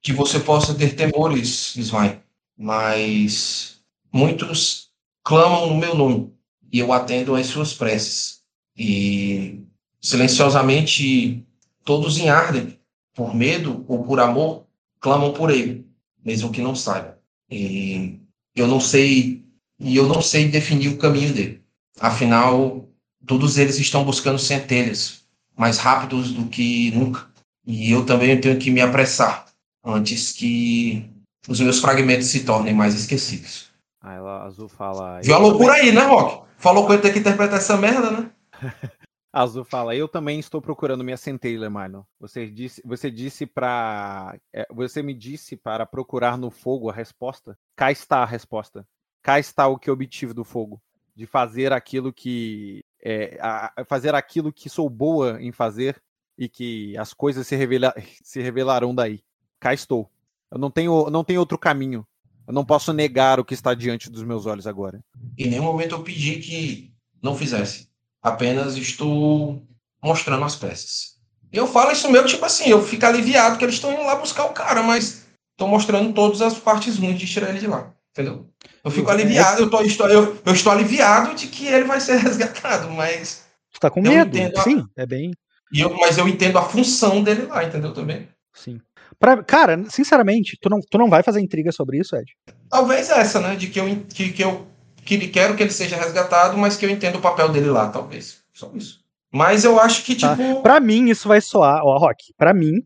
que 0.00 0.12
você 0.12 0.40
possa 0.40 0.74
ter 0.74 0.94
temores, 0.94 1.76
Svain, 1.76 2.20
mas 2.56 3.82
muitos 4.12 4.90
clamam 5.22 5.68
no 5.68 5.76
meu 5.76 5.94
nome 5.94 6.33
e 6.74 6.80
eu 6.80 6.92
atendo 6.92 7.36
às 7.36 7.46
suas 7.46 7.72
preces. 7.72 8.40
E 8.76 9.60
silenciosamente 10.00 11.46
todos 11.84 12.18
em 12.18 12.28
Arden, 12.28 12.76
por 13.14 13.32
medo 13.32 13.84
ou 13.86 14.02
por 14.02 14.18
amor, 14.18 14.66
clamam 14.98 15.32
por 15.32 15.52
ele, 15.52 15.86
mesmo 16.24 16.50
que 16.50 16.60
não 16.60 16.74
saibam. 16.74 17.14
E 17.48 18.18
eu 18.56 18.66
não 18.66 18.80
sei 18.80 19.44
e 19.78 19.96
eu 19.96 20.08
não 20.08 20.20
sei 20.20 20.48
definir 20.48 20.88
o 20.88 20.98
caminho 20.98 21.32
dele. 21.32 21.62
Afinal, 22.00 22.88
todos 23.24 23.56
eles 23.56 23.78
estão 23.78 24.04
buscando 24.04 24.38
centelhas 24.40 25.22
mais 25.56 25.78
rápidos 25.78 26.32
do 26.32 26.46
que 26.46 26.90
nunca. 26.90 27.28
E 27.64 27.92
eu 27.92 28.04
também 28.04 28.40
tenho 28.40 28.58
que 28.58 28.72
me 28.72 28.80
apressar 28.80 29.46
antes 29.84 30.32
que 30.32 31.08
os 31.46 31.60
meus 31.60 31.78
fragmentos 31.78 32.26
se 32.26 32.42
tornem 32.42 32.74
mais 32.74 32.96
esquecidos. 32.96 33.68
Aí 34.02 34.16
ela 34.16 34.42
Azul 34.42 34.68
fala. 34.68 35.20
Viu 35.22 35.34
a 35.36 35.38
"Eu 35.38 35.42
loucura 35.42 35.74
também-" 35.74 35.90
aí, 35.90 35.94
né, 35.94 36.02
Rock? 36.02 36.43
Falou 36.58 36.86
eu 36.88 36.94
ia 36.94 37.02
ter 37.02 37.12
que 37.12 37.18
interpretar 37.18 37.58
essa 37.58 37.76
merda, 37.76 38.10
né? 38.10 38.30
Azul 39.32 39.64
fala, 39.64 39.96
eu 39.96 40.06
também 40.06 40.38
estou 40.38 40.62
procurando 40.62 41.02
minha 41.02 41.16
centelha, 41.16 41.68
Marlon. 41.68 42.04
Você 42.20 42.48
disse, 42.48 42.80
você 42.84 43.10
disse 43.10 43.44
para, 43.44 44.38
você 44.70 45.02
me 45.02 45.12
disse 45.12 45.56
para 45.56 45.84
procurar 45.84 46.38
no 46.38 46.52
fogo 46.52 46.88
a 46.88 46.92
resposta. 46.92 47.58
Cá 47.74 47.90
está 47.90 48.18
a 48.18 48.24
resposta. 48.24 48.86
Cá 49.20 49.40
está 49.40 49.66
o 49.66 49.76
que 49.76 49.90
obtive 49.90 50.32
do 50.32 50.44
fogo, 50.44 50.80
de 51.16 51.26
fazer 51.26 51.72
aquilo 51.72 52.12
que, 52.12 52.84
é, 53.02 53.36
a- 53.40 53.72
fazer 53.88 54.14
aquilo 54.14 54.52
que 54.52 54.70
sou 54.70 54.88
boa 54.88 55.42
em 55.42 55.50
fazer 55.50 56.00
e 56.38 56.48
que 56.48 56.96
as 56.96 57.12
coisas 57.12 57.44
se, 57.44 57.56
revela, 57.56 57.92
se 58.22 58.40
revelarão 58.40 58.94
daí. 58.94 59.20
Cá 59.58 59.74
estou. 59.74 60.08
Eu 60.48 60.58
não 60.58 60.70
tenho, 60.70 61.10
não 61.10 61.24
tenho 61.24 61.40
outro 61.40 61.58
caminho. 61.58 62.06
Eu 62.46 62.52
não 62.52 62.64
posso 62.64 62.92
negar 62.92 63.40
o 63.40 63.44
que 63.44 63.54
está 63.54 63.72
diante 63.74 64.10
dos 64.10 64.22
meus 64.22 64.46
olhos 64.46 64.66
agora. 64.66 65.00
Em 65.38 65.48
nenhum 65.48 65.62
momento 65.64 65.94
eu 65.94 66.02
pedi 66.02 66.36
que 66.36 66.92
não 67.22 67.36
fizesse. 67.36 67.88
Apenas 68.22 68.76
estou 68.76 69.62
mostrando 70.02 70.44
as 70.44 70.56
peças. 70.56 71.14
Eu 71.52 71.66
falo 71.66 71.92
isso 71.92 72.10
meio 72.10 72.26
tipo 72.26 72.44
assim, 72.44 72.68
eu 72.68 72.82
fico 72.84 73.06
aliviado 73.06 73.56
que 73.58 73.64
eles 73.64 73.76
estão 73.76 73.92
indo 73.92 74.02
lá 74.02 74.16
buscar 74.16 74.44
o 74.44 74.52
cara, 74.52 74.82
mas 74.82 75.26
estou 75.52 75.68
mostrando 75.68 76.12
todas 76.12 76.42
as 76.42 76.58
partes 76.58 76.98
ruins 76.98 77.18
de 77.18 77.26
tirar 77.26 77.50
ele 77.50 77.60
de 77.60 77.66
lá. 77.66 77.92
Entendeu? 78.10 78.48
Eu 78.84 78.90
fico 78.90 79.10
aliviado, 79.10 79.62
eu, 79.62 79.70
tô, 79.70 79.80
estou, 79.82 80.08
eu, 80.08 80.40
eu 80.44 80.52
estou 80.52 80.70
aliviado 80.72 81.34
de 81.34 81.46
que 81.48 81.66
ele 81.66 81.84
vai 81.84 82.00
ser 82.00 82.16
resgatado, 82.22 82.90
mas. 82.90 83.44
Tu 83.72 83.80
tá 83.80 83.90
com 83.90 84.00
Eu 84.00 84.12
medo? 84.12 84.36
entendo 84.36 84.58
a- 84.58 84.62
Sim, 84.62 84.84
é 84.96 85.04
bem. 85.06 85.32
E 85.72 85.80
eu, 85.80 85.92
mas 85.98 86.16
eu 86.18 86.28
entendo 86.28 86.58
a 86.58 86.62
função 86.62 87.22
dele 87.22 87.46
lá, 87.46 87.64
entendeu 87.64 87.92
também? 87.92 88.28
Sim. 88.52 88.80
Pra, 89.18 89.42
cara, 89.42 89.84
sinceramente, 89.88 90.56
tu 90.60 90.68
não, 90.68 90.80
tu 90.80 90.98
não 90.98 91.08
vai 91.08 91.22
fazer 91.22 91.40
intriga 91.40 91.72
sobre 91.72 91.98
isso, 91.98 92.16
Ed? 92.16 92.32
Talvez 92.68 93.10
essa, 93.10 93.40
né? 93.40 93.56
De 93.56 93.68
que 93.68 93.80
eu, 93.80 93.86
que, 94.08 94.32
que 94.32 94.42
eu 94.42 94.66
que 95.04 95.28
quero 95.28 95.54
que 95.54 95.62
ele 95.62 95.70
seja 95.70 95.96
resgatado, 95.96 96.56
mas 96.56 96.76
que 96.76 96.84
eu 96.84 96.90
entendo 96.90 97.16
o 97.18 97.20
papel 97.20 97.48
dele 97.50 97.68
lá, 97.68 97.88
talvez. 97.88 98.42
Só 98.52 98.70
isso. 98.74 99.00
Mas 99.32 99.64
eu 99.64 99.78
acho 99.78 100.04
que, 100.04 100.16
Tá. 100.16 100.36
tipo. 100.36 100.62
Pra 100.62 100.80
mim, 100.80 101.10
isso 101.10 101.28
vai 101.28 101.40
soar, 101.40 101.82
ó, 101.84 101.98
Rock, 101.98 102.32
pra 102.36 102.54
mim, 102.54 102.82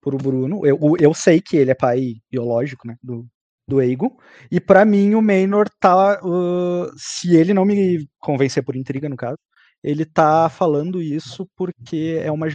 pro 0.00 0.18
Bruno, 0.18 0.66
eu, 0.66 0.78
eu 0.98 1.14
sei 1.14 1.40
que 1.40 1.56
ele 1.56 1.70
é 1.70 1.74
pai 1.74 2.14
biológico, 2.30 2.86
né, 2.86 2.96
do, 3.02 3.24
do 3.68 3.78
Aegon, 3.78 4.10
e 4.50 4.60
pra 4.60 4.84
mim 4.84 5.14
o 5.14 5.22
Maynor 5.22 5.68
tá, 5.80 6.20
uh, 6.24 6.90
se 6.96 7.36
ele 7.36 7.54
não 7.54 7.64
me 7.64 8.08
convencer 8.18 8.64
por 8.64 8.74
intriga, 8.76 9.08
no 9.08 9.16
caso, 9.16 9.38
ele 9.82 10.04
tá 10.04 10.48
falando 10.48 11.00
isso 11.00 11.48
porque 11.56 12.20
é 12.22 12.30
uma 12.30 12.48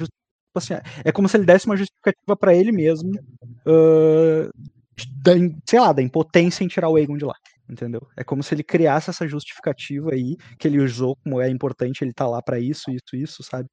justificativa, 0.60 0.84
assim, 0.94 1.02
é 1.06 1.12
como 1.12 1.28
se 1.30 1.38
ele 1.38 1.46
desse 1.46 1.66
uma 1.66 1.78
justificativa 1.78 2.36
pra 2.38 2.54
ele 2.54 2.72
mesmo, 2.72 3.12
uh, 3.66 4.50
da, 5.22 5.38
im- 5.38 5.58
sei 5.66 5.80
lá, 5.80 5.92
da 5.94 6.02
impotência 6.02 6.64
em 6.64 6.68
tirar 6.68 6.90
o 6.90 6.96
Aegon 6.96 7.18
de 7.18 7.26
lá. 7.26 7.36
Entendeu? 7.70 8.00
É 8.16 8.24
como 8.24 8.42
se 8.42 8.56
ele 8.56 8.64
criasse 8.64 9.10
essa 9.10 9.28
justificativa 9.28 10.14
aí, 10.14 10.38
que 10.58 10.68
ele 10.70 10.80
usou 10.80 11.18
como 11.22 11.42
é 11.42 11.50
importante 11.50 12.02
ele 12.02 12.14
tá 12.14 12.26
lá 12.26 12.42
pra 12.42 12.58
isso, 12.60 12.90
isso, 12.90 13.14
isso, 13.14 13.44
sabe? 13.44 13.68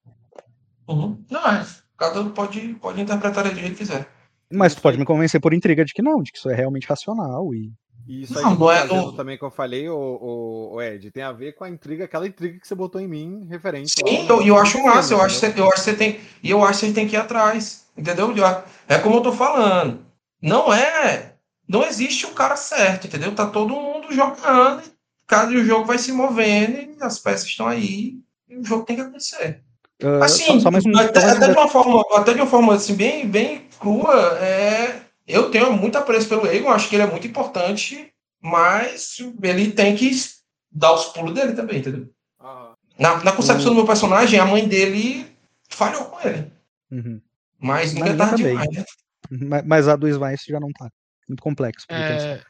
Uhum. 0.88 1.24
Não, 1.30 1.46
é. 1.48 1.64
Cada 1.96 2.20
um 2.20 2.30
pode, 2.30 2.74
pode 2.74 3.00
interpretar 3.00 3.44
do 3.44 3.54
jeito 3.54 3.70
que 3.70 3.76
quiser. 3.76 4.08
Mas 4.52 4.74
tu 4.74 4.82
pode 4.82 4.98
me 4.98 5.04
convencer 5.04 5.40
por 5.40 5.54
intriga 5.54 5.84
de 5.84 5.92
que 5.92 6.02
não, 6.02 6.20
de 6.22 6.32
que 6.32 6.38
isso 6.38 6.50
é 6.50 6.54
realmente 6.56 6.88
racional 6.88 7.54
e. 7.54 7.72
E 8.06 8.22
isso 8.22 8.38
aí 8.38 8.44
Não, 8.44 8.70
é- 8.70 8.86
não- 8.86 9.12
também 9.12 9.38
que 9.38 9.44
eu 9.44 9.50
falei, 9.50 9.88
o, 9.88 10.70
o, 10.74 10.82
Ed, 10.82 11.10
tem 11.10 11.22
a 11.22 11.32
ver 11.32 11.52
com 11.54 11.64
a 11.64 11.70
intriga, 11.70 12.04
aquela 12.04 12.26
intriga 12.26 12.58
que 12.60 12.68
você 12.68 12.74
botou 12.74 13.00
em 13.00 13.08
mim, 13.08 13.46
referente. 13.48 13.92
Sim, 13.92 14.26
ao- 14.28 14.40
eu, 14.40 14.46
eu 14.48 14.56
acho 14.58 14.82
massa, 14.82 15.14
eu 15.14 15.20
acho, 15.22 15.40
que 15.40 15.58
eu 15.60 15.64
acho 15.66 15.74
que 15.76 15.80
você 15.90 15.94
tem. 15.94 16.20
E 16.42 16.50
eu 16.50 16.62
acho 16.62 16.80
que 16.80 16.86
você 16.86 16.92
tem 16.92 17.08
que 17.08 17.16
ir 17.16 17.18
atrás. 17.18 17.86
Entendeu? 17.96 18.36
Eu- 18.36 18.62
É 18.88 18.98
como 18.98 19.16
eu 19.16 19.20
tô 19.22 19.32
falando. 19.32 20.00
Não 20.42 20.72
é. 20.72 21.32
Não 21.66 21.82
existe 21.82 22.26
o 22.26 22.30
cara 22.30 22.56
certo, 22.56 23.06
entendeu? 23.06 23.34
Tá 23.34 23.46
todo 23.46 23.72
mundo 23.74 24.12
jogando, 24.12 24.82
cada 25.26 25.50
o 25.50 25.64
jogo 25.64 25.86
vai 25.86 25.96
se 25.96 26.12
movendo, 26.12 26.72
e 26.78 26.96
as 27.00 27.18
peças 27.18 27.46
estão 27.46 27.66
aí, 27.66 28.18
e 28.48 28.56
o 28.58 28.64
jogo 28.64 28.84
tem 28.84 28.96
que 28.96 29.02
acontecer. 29.02 29.62
ah, 30.02 30.24
Assim, 30.26 30.44
só, 30.44 30.60
só 30.60 30.70
mais 30.70 30.84
um. 30.84 30.94
até, 30.98 31.24
até 31.24 31.46
de 31.46 31.52
uma 31.58 31.68
forma, 31.68 32.04
até 32.14 32.34
de 32.34 32.40
uma 32.40 32.46
forma 32.46 32.74
assim, 32.74 32.94
bem, 32.94 33.26
bem 33.26 33.62
crua, 33.80 34.38
é, 34.40 35.00
eu 35.26 35.50
tenho 35.50 35.72
muito 35.72 35.96
apreço 35.96 36.28
pelo 36.28 36.46
Egon, 36.46 36.70
acho 36.70 36.88
que 36.88 36.96
ele 36.96 37.02
é 37.02 37.10
muito 37.10 37.26
importante, 37.26 38.12
mas 38.40 39.16
ele 39.42 39.72
tem 39.72 39.96
que 39.96 40.10
dar 40.70 40.92
os 40.92 41.06
pulos 41.06 41.34
dele 41.34 41.52
também, 41.54 41.78
entendeu? 41.78 42.10
Aham. 42.40 42.74
Na, 42.98 43.24
na 43.24 43.32
concepção 43.32 43.70
do 43.70 43.76
meu 43.76 43.86
personagem, 43.86 44.38
a 44.38 44.44
mãe 44.44 44.68
dele 44.68 45.26
falhou 45.68 46.04
com 46.06 46.20
ele. 46.28 46.52
Uhum. 46.90 47.20
Mas 47.58 47.94
nunca 47.94 48.10
é 48.10 48.16
tarde 48.16 48.42
demais, 48.44 48.70
né? 48.70 48.84
Mas, 49.30 49.64
mas 49.64 49.88
a 49.88 49.96
do 49.96 50.06
Svice 50.06 50.50
já 50.50 50.60
não 50.60 50.70
tá. 50.70 50.90
Muito 51.28 51.42
complexo. 51.42 51.86
É, 51.90 52.40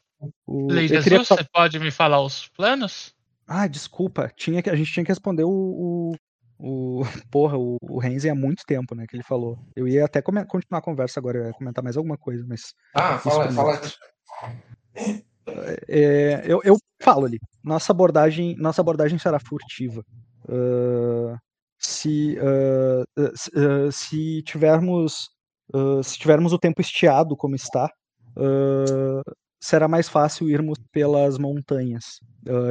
O- 0.46 0.72
Lady 0.72 1.00
queria 1.02 1.18
você 1.24 1.44
pode 1.44 1.78
me 1.78 1.90
falar 1.90 2.20
os 2.20 2.48
planos? 2.48 3.14
Ah, 3.46 3.66
desculpa. 3.66 4.32
Tinha 4.36 4.62
que, 4.62 4.70
a 4.70 4.76
gente 4.76 4.92
tinha 4.92 5.04
que 5.04 5.12
responder 5.12 5.44
o. 5.44 5.50
o, 5.50 6.14
o- 6.58 7.02
porra, 7.30 7.56
o, 7.58 7.76
o 7.82 7.98
Renzi 7.98 8.28
há 8.28 8.34
muito 8.34 8.62
tempo, 8.66 8.94
né? 8.94 9.06
Que 9.08 9.16
ele 9.16 9.22
falou. 9.22 9.58
Eu 9.76 9.86
ia 9.88 10.04
até 10.04 10.22
continuar 10.22 10.78
a 10.78 10.82
conversa 10.82 11.20
agora, 11.20 11.38
eu 11.38 11.44
ia 11.46 11.52
comentar 11.52 11.82
mais 11.82 11.96
alguma 11.96 12.16
coisa, 12.16 12.44
mas. 12.48 12.72
Ah, 12.94 13.18
fala, 13.18 13.50
fala. 13.52 13.80
É, 15.88 16.42
eu, 16.46 16.60
eu 16.64 16.76
falo 17.02 17.26
ali. 17.26 17.38
Nossa 17.62 17.92
abordagem, 17.92 18.56
nossa 18.56 18.80
abordagem 18.80 19.18
será 19.18 19.38
furtiva. 19.38 20.02
Ah, 20.48 21.38
se, 21.78 22.36
ah, 22.40 23.04
ah, 23.18 23.90
se, 23.92 24.42
tivermos 24.42 25.28
se 26.04 26.18
tivermos 26.18 26.52
o 26.52 26.58
tempo 26.58 26.80
estiado 26.82 27.34
como 27.36 27.56
está, 27.56 27.90
será 29.60 29.88
mais 29.88 30.08
fácil 30.10 30.48
irmos 30.50 30.78
pelas 30.92 31.38
montanhas, 31.38 32.20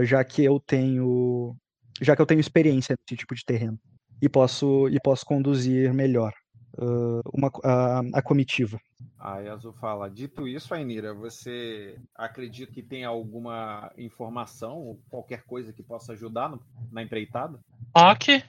já 0.03 0.23
que 0.23 0.43
eu 0.43 0.59
tenho 0.59 1.55
já 2.01 2.15
que 2.15 2.21
eu 2.21 2.25
tenho 2.25 2.39
experiência 2.39 2.95
nesse 2.99 3.17
tipo 3.17 3.35
de 3.35 3.43
terreno 3.45 3.79
e 4.21 4.29
posso 4.29 4.87
e 4.89 4.99
posso 4.99 5.25
conduzir 5.25 5.93
melhor 5.93 6.33
ah, 6.77 7.21
uma, 7.33 7.51
a, 7.63 7.99
a 8.13 8.21
comitiva. 8.21 8.79
Aí 9.19 9.47
a 9.47 9.53
Azul 9.53 9.73
fala, 9.73 10.09
dito 10.09 10.47
isso, 10.47 10.73
Ainira, 10.73 11.13
você 11.13 11.97
acredita 12.15 12.71
que 12.71 12.81
tem 12.81 13.05
alguma 13.05 13.91
informação 13.97 14.77
ou 14.79 14.99
qualquer 15.09 15.43
coisa 15.43 15.71
que 15.71 15.81
possa 15.81 16.13
ajudar 16.13 16.49
no- 16.49 16.61
na 16.91 17.01
empreitada? 17.01 17.59
Ok. 17.93 18.43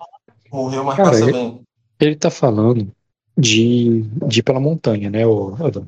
Morreu, 0.50 0.84
mas 0.84 0.96
Cara, 0.96 1.18
ele-. 1.18 1.60
Ele 2.00 2.16
tá 2.16 2.30
falando 2.30 2.92
de, 3.38 4.02
de 4.28 4.40
ir 4.40 4.42
pela 4.42 4.58
montanha, 4.60 5.10
né, 5.10 5.22
Adam? 5.64 5.86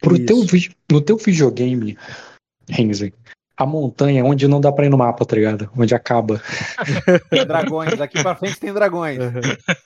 Pro 0.00 0.22
teu, 0.22 0.38
Isso. 0.44 0.70
no 0.90 1.00
teu 1.00 1.16
videogame, 1.16 1.96
Renzi, 2.68 3.12
a 3.56 3.64
montanha 3.64 4.24
onde 4.24 4.48
não 4.48 4.60
dá 4.60 4.72
pra 4.72 4.86
ir 4.86 4.88
no 4.88 4.98
mapa, 4.98 5.24
tá 5.24 5.36
ligado? 5.36 5.70
Onde 5.76 5.94
acaba. 5.94 6.40
Dragões, 7.46 7.96
daqui 7.96 8.22
pra 8.22 8.34
frente 8.34 8.58
tem 8.58 8.72
dragões. 8.72 9.18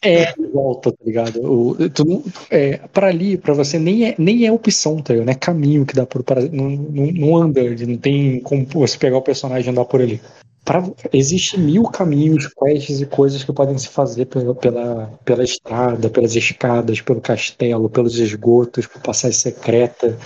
É, 0.02 0.32
volta, 0.52 0.90
tá 0.90 0.98
ligado? 1.04 1.40
O, 1.42 1.90
tu, 1.90 2.24
é, 2.50 2.78
pra 2.92 3.08
ali, 3.08 3.36
pra 3.36 3.52
você, 3.54 3.78
nem 3.78 4.08
é, 4.08 4.14
nem 4.18 4.46
é 4.46 4.52
opção, 4.52 5.00
tá 5.02 5.12
ligado? 5.12 5.26
Não 5.26 5.32
é 5.32 5.36
caminho 5.36 5.84
que 5.84 5.94
dá 5.94 6.06
por. 6.06 6.22
Pra, 6.22 6.40
não, 6.40 6.70
não, 6.70 7.06
não 7.12 7.36
anda, 7.36 7.62
não 7.86 7.96
tem 7.96 8.40
como 8.40 8.64
você 8.64 8.96
pegar 8.96 9.18
o 9.18 9.22
personagem 9.22 9.68
e 9.68 9.70
andar 9.70 9.84
por 9.84 10.00
ali. 10.00 10.20
Pra, 10.64 10.82
existe 11.12 11.58
mil 11.58 11.84
caminhos, 11.84 12.46
quests 12.46 13.00
e 13.00 13.06
coisas 13.06 13.42
que 13.42 13.52
podem 13.52 13.78
se 13.78 13.88
fazer 13.88 14.26
pela, 14.26 14.54
pela, 14.54 15.12
pela 15.24 15.44
estrada, 15.44 16.10
pelas 16.10 16.36
escadas, 16.36 17.00
pelo 17.00 17.20
castelo, 17.20 17.88
pelos 17.88 18.18
esgotos, 18.18 18.86
por 18.86 19.00
passagem 19.00 19.38
secreta, 19.38 20.16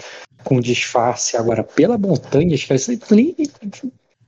com 0.45 0.61
disfarce. 0.61 1.37
Agora, 1.37 1.63
pela 1.65 1.99
montanha, 1.99 2.57
cara, 2.59 2.75
isso 2.75 2.91
aí 2.91 2.97
tu, 2.97 3.15
nem, 3.15 3.35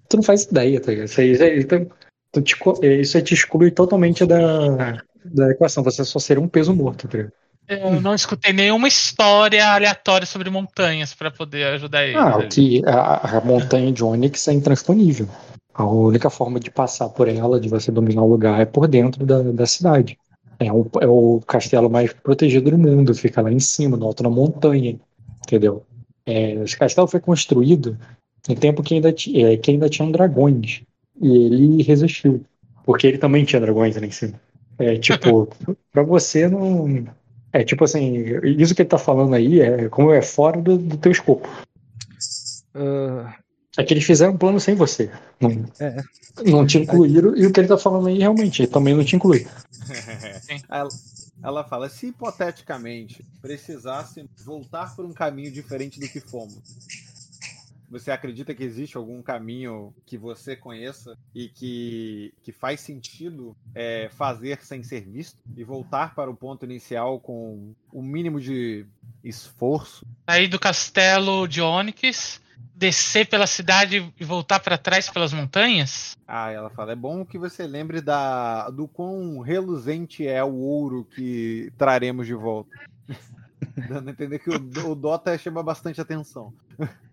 tu 0.09 0.17
não 0.17 0.23
faz 0.23 0.45
ideia, 0.45 0.81
tá 0.81 0.91
ligado? 0.91 1.07
Isso, 1.09 1.21
aí, 1.21 1.31
isso, 1.31 1.43
aí, 1.43 1.65
tu- 1.65 1.91
tu 2.33 2.43
te 2.43 2.57
é, 2.83 3.01
isso 3.01 3.21
te 3.23 3.35
exclui 3.35 3.71
totalmente 3.71 4.25
da, 4.27 4.99
da 5.25 5.51
equação. 5.51 5.83
Você 5.83 6.05
só 6.05 6.19
seria 6.19 6.43
um 6.43 6.49
peso 6.49 6.75
morto, 6.75 7.09
tá 7.09 7.19
ligado? 7.19 7.33
Eu 7.67 8.01
não 8.01 8.15
escutei 8.15 8.53
nenhuma 8.53 8.87
história 8.87 9.67
aleatória 9.67 10.27
sobre 10.27 10.51
montanhas 10.51 11.15
pra 11.15 11.31
poder 11.31 11.65
ajudar 11.69 12.05
ele. 12.05 12.19
Ah, 12.19 12.37
o 12.37 12.49
que 12.49 12.83
a, 12.85 13.39
a 13.39 13.41
montanha 13.41 13.91
de 13.91 14.05
Onyx 14.05 14.49
é 14.49 14.53
intransponível. 14.53 15.27
A 15.73 15.85
única 15.85 16.29
forma 16.29 16.61
de 16.61 16.71
passar 16.71 17.09
por 17.09 17.27
ela, 17.27 17.59
de 17.59 17.69
você 17.69 17.91
dominar 17.91 18.23
o 18.23 18.29
lugar, 18.29 18.61
é 18.61 18.67
por 18.67 18.87
dentro 18.87 19.25
da, 19.25 19.41
da 19.41 19.67
cidade. 19.67 20.19
É 20.61 20.71
o, 20.71 20.87
é 21.01 21.07
o 21.07 21.41
castelo 21.47 21.89
mais 21.91 22.13
protegido 22.13 22.71
do 22.71 22.79
mundo, 22.79 23.15
fica 23.15 23.41
lá 23.41 23.51
em 23.51 23.59
cima, 23.59 23.97
no 23.97 24.07
alto 24.07 24.23
da 24.23 24.31
montanha, 24.31 25.01
entendeu? 25.43 25.85
É, 26.27 26.53
esse 26.55 26.77
castelo 26.77 27.07
foi 27.07 27.21
construído 27.21 27.99
em 28.49 28.55
tempo 28.55 28.83
que 28.83 28.95
ainda, 28.95 29.09
é, 29.11 29.57
que 29.57 29.71
ainda 29.71 29.89
tinham 29.89 30.11
dragões, 30.11 30.83
e 31.21 31.29
ele 31.29 31.83
resistiu, 31.83 32.45
porque 32.85 33.07
ele 33.07 33.19
também 33.19 33.45
tinha 33.45 33.61
dragões 33.61 33.97
ali 33.97 34.09
em 34.09 34.11
cima. 34.11 34.35
É 34.79 34.97
tipo, 34.97 35.49
pra 35.93 36.03
você 36.03 36.49
não. 36.49 37.07
É 37.53 37.63
tipo 37.63 37.85
assim, 37.85 38.25
isso 38.59 38.75
que 38.75 38.83
ele 38.83 38.89
tá 38.89 38.99
falando 38.99 39.35
aí 39.35 39.61
é 39.61 39.89
como 39.89 40.13
é 40.13 40.21
fora 40.21 40.61
do, 40.61 40.77
do 40.77 40.97
teu 40.97 41.13
escopo. 41.13 41.49
Ah, 42.75 43.35
É 43.79 43.85
que 43.85 43.95
eles 43.95 44.05
fizeram 44.05 44.33
um 44.33 44.37
plano 44.37 44.59
sem 44.59 44.75
você. 44.75 45.09
Não, 45.41 45.65
É. 45.79 46.03
não 46.45 46.67
te 46.67 46.79
incluíram, 46.79 47.37
e 47.37 47.47
o 47.47 47.53
que 47.53 47.61
ele 47.61 47.69
tá 47.69 47.79
falando 47.79 48.09
aí 48.09 48.19
realmente 48.19 48.67
também 48.67 48.95
não 48.95 49.05
te 49.05 49.15
inclui. 49.15 49.47
ela, 51.45 51.63
fala, 51.63 51.91
se 51.91 52.07
hipoteticamente 52.07 53.23
precisasse 53.43 54.25
voltar 54.43 54.97
por 54.97 55.05
um 55.05 55.13
caminho 55.13 55.53
diferente 55.53 56.01
do 56.01 56.09
que 56.09 56.19
fomos, 56.19 56.63
você 57.91 58.11
acredita 58.11 58.55
que 58.55 58.65
existe 58.65 58.97
algum 58.97 59.23
caminho 59.23 59.95
que 60.07 60.17
você 60.17 60.57
conheça 60.57 61.17
e 61.35 61.49
que, 61.49 62.33
que 62.43 62.51
faz 62.51 62.81
sentido 62.81 63.55
é, 63.75 64.09
fazer 64.09 64.65
sem 64.65 64.83
ser 64.83 65.03
visto 65.03 65.39
e 65.55 65.63
voltar 65.63 66.15
para 66.15 66.31
o 66.31 66.35
ponto 66.35 66.65
inicial 66.65 67.21
com 67.21 67.75
o 67.93 68.03
mínimo 68.03 68.41
de 68.41 68.87
esforço? 69.23 70.07
Sair 70.29 70.49
do 70.49 70.59
castelo 70.59 71.47
de 71.47 71.61
Onyx, 71.61 72.41
descer 72.75 73.27
pela 73.27 73.47
cidade 73.47 74.13
e 74.19 74.25
voltar 74.25 74.61
pra 74.61 74.77
trás 74.77 75.09
pelas 75.09 75.33
montanhas? 75.33 76.17
Ah, 76.27 76.51
ela 76.51 76.71
fala, 76.71 76.93
é 76.93 76.97
bom 76.97 77.25
que 77.25 77.39
você 77.39 77.67
lembre 77.67 78.01
da, 78.01 78.69
do 78.71 78.89
quão 78.89 79.41
reluzente 79.41 80.27
é 80.27 80.43
o 80.43 80.55
ouro 80.55 81.05
que 81.15 81.73
traremos 81.79 82.27
de 82.27 82.35
volta. 82.35 82.71
Dando 83.89 84.09
a 84.09 84.13
entender 84.13 84.39
que 84.39 84.51
o, 84.51 84.91
o 84.91 84.95
Dota 84.95 85.37
chama 85.39 85.63
bastante 85.63 86.01
atenção. 86.01 86.53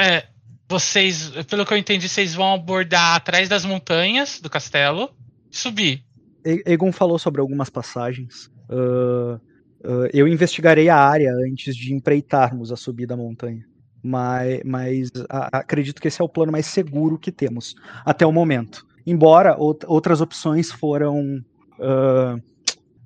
É, 0.00 0.28
vocês, 0.70 1.30
pelo 1.46 1.66
que 1.66 1.72
eu 1.72 1.76
entendi, 1.76 2.08
vocês 2.08 2.32
vão 2.32 2.54
abordar 2.54 3.16
atrás 3.16 3.48
das 3.48 3.64
montanhas 3.64 4.40
do 4.40 4.48
castelo 4.48 5.10
e 5.50 5.56
subir. 5.56 6.04
Egon 6.44 6.92
falou 6.92 7.18
sobre 7.18 7.40
algumas 7.40 7.68
passagens. 7.68 8.48
Ah, 8.70 9.40
ah, 9.84 10.08
eu 10.12 10.26
investigarei 10.26 10.88
a 10.88 10.96
área 10.96 11.32
antes 11.32 11.76
de 11.76 11.94
empreitarmos 11.94 12.72
a 12.72 12.76
subida 12.76 13.14
à 13.14 13.16
montanha. 13.16 13.66
Mas, 14.02 14.60
mas 14.64 15.10
a- 15.28 15.58
acredito 15.58 16.00
que 16.00 16.08
esse 16.08 16.20
é 16.20 16.24
o 16.24 16.28
plano 16.28 16.52
mais 16.52 16.66
seguro 16.66 17.18
que 17.18 17.32
temos 17.32 17.74
até 18.04 18.24
o 18.26 18.32
momento. 18.32 18.86
Embora 19.06 19.54
out- 19.54 19.84
outras 19.86 20.20
opções 20.20 20.70
foram 20.70 21.42
ah, 21.80 22.36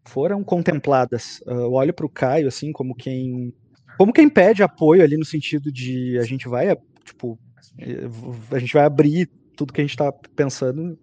foram 0.05 0.43
contempladas. 0.45 1.43
Ah, 1.47 1.53
eu 1.53 1.73
olho 1.73 1.95
para 1.95 2.07
o 2.07 2.11
Caio 2.11 2.49
assim 2.49 2.73
como 2.73 2.95
quem 2.95 3.53
como 3.97 4.13
quem 4.13 4.29
pede 4.29 4.63
apoio 4.63 5.03
ali 5.03 5.17
no 5.17 5.25
sentido 5.25 5.71
de 5.73 6.19
a 6.19 6.25
gente 6.25 6.49
vai 6.49 6.77
tipo 7.05 7.39
eh, 7.79 8.07
a 8.51 8.59
gente 8.59 8.73
vai 8.73 8.85
abrir 8.85 9.31
tudo 9.57 9.73
que 9.73 9.81
a 9.81 9.85
gente 9.85 9.91
está 9.93 10.11
pensando, 10.35 10.99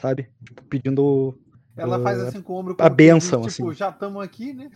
sabe? 0.00 0.28
Tipo, 0.44 0.62
pedindo 0.64 1.38
Ela 1.76 1.98
faz 2.02 2.20
assim 2.20 2.40
com 2.42 2.54
o 2.54 2.56
ombro 2.56 2.76
a 2.78 2.88
diz, 2.88 3.52
tipo, 3.52 3.68
assim. 3.68 3.72
já 3.78 3.90
estamos 3.90 4.22
aqui, 4.22 4.52
né? 4.52 4.70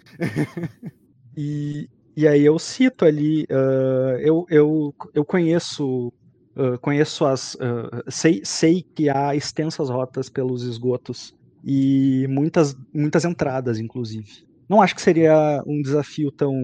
E, 1.37 1.89
e 2.17 2.27
aí 2.29 2.43
eu 2.45 2.59
cito 2.59 3.05
ali, 3.05 3.47
ah, 3.51 4.17
eu, 4.21 4.45
eu, 4.51 4.95
eu 5.15 5.25
conheço, 5.25 6.13
ah, 6.57 6.79
conheço 6.79 7.25
as, 7.27 7.57
ah, 7.61 8.03
sei, 8.11 8.41
sei 8.45 8.85
que 8.95 9.09
há 9.09 9.35
extensas 9.35 9.89
rotas 9.91 10.29
pelos 10.29 10.63
esgotos 10.65 11.33
e 11.65 12.27
muitas, 12.29 12.75
muitas 12.95 13.25
entradas, 13.25 13.79
inclusive. 13.79 14.27
Não 14.69 14.81
acho 14.83 14.95
que 14.95 15.03
seria 15.03 15.63
um 15.67 15.83
desafio 15.83 16.31
tão, 16.33 16.55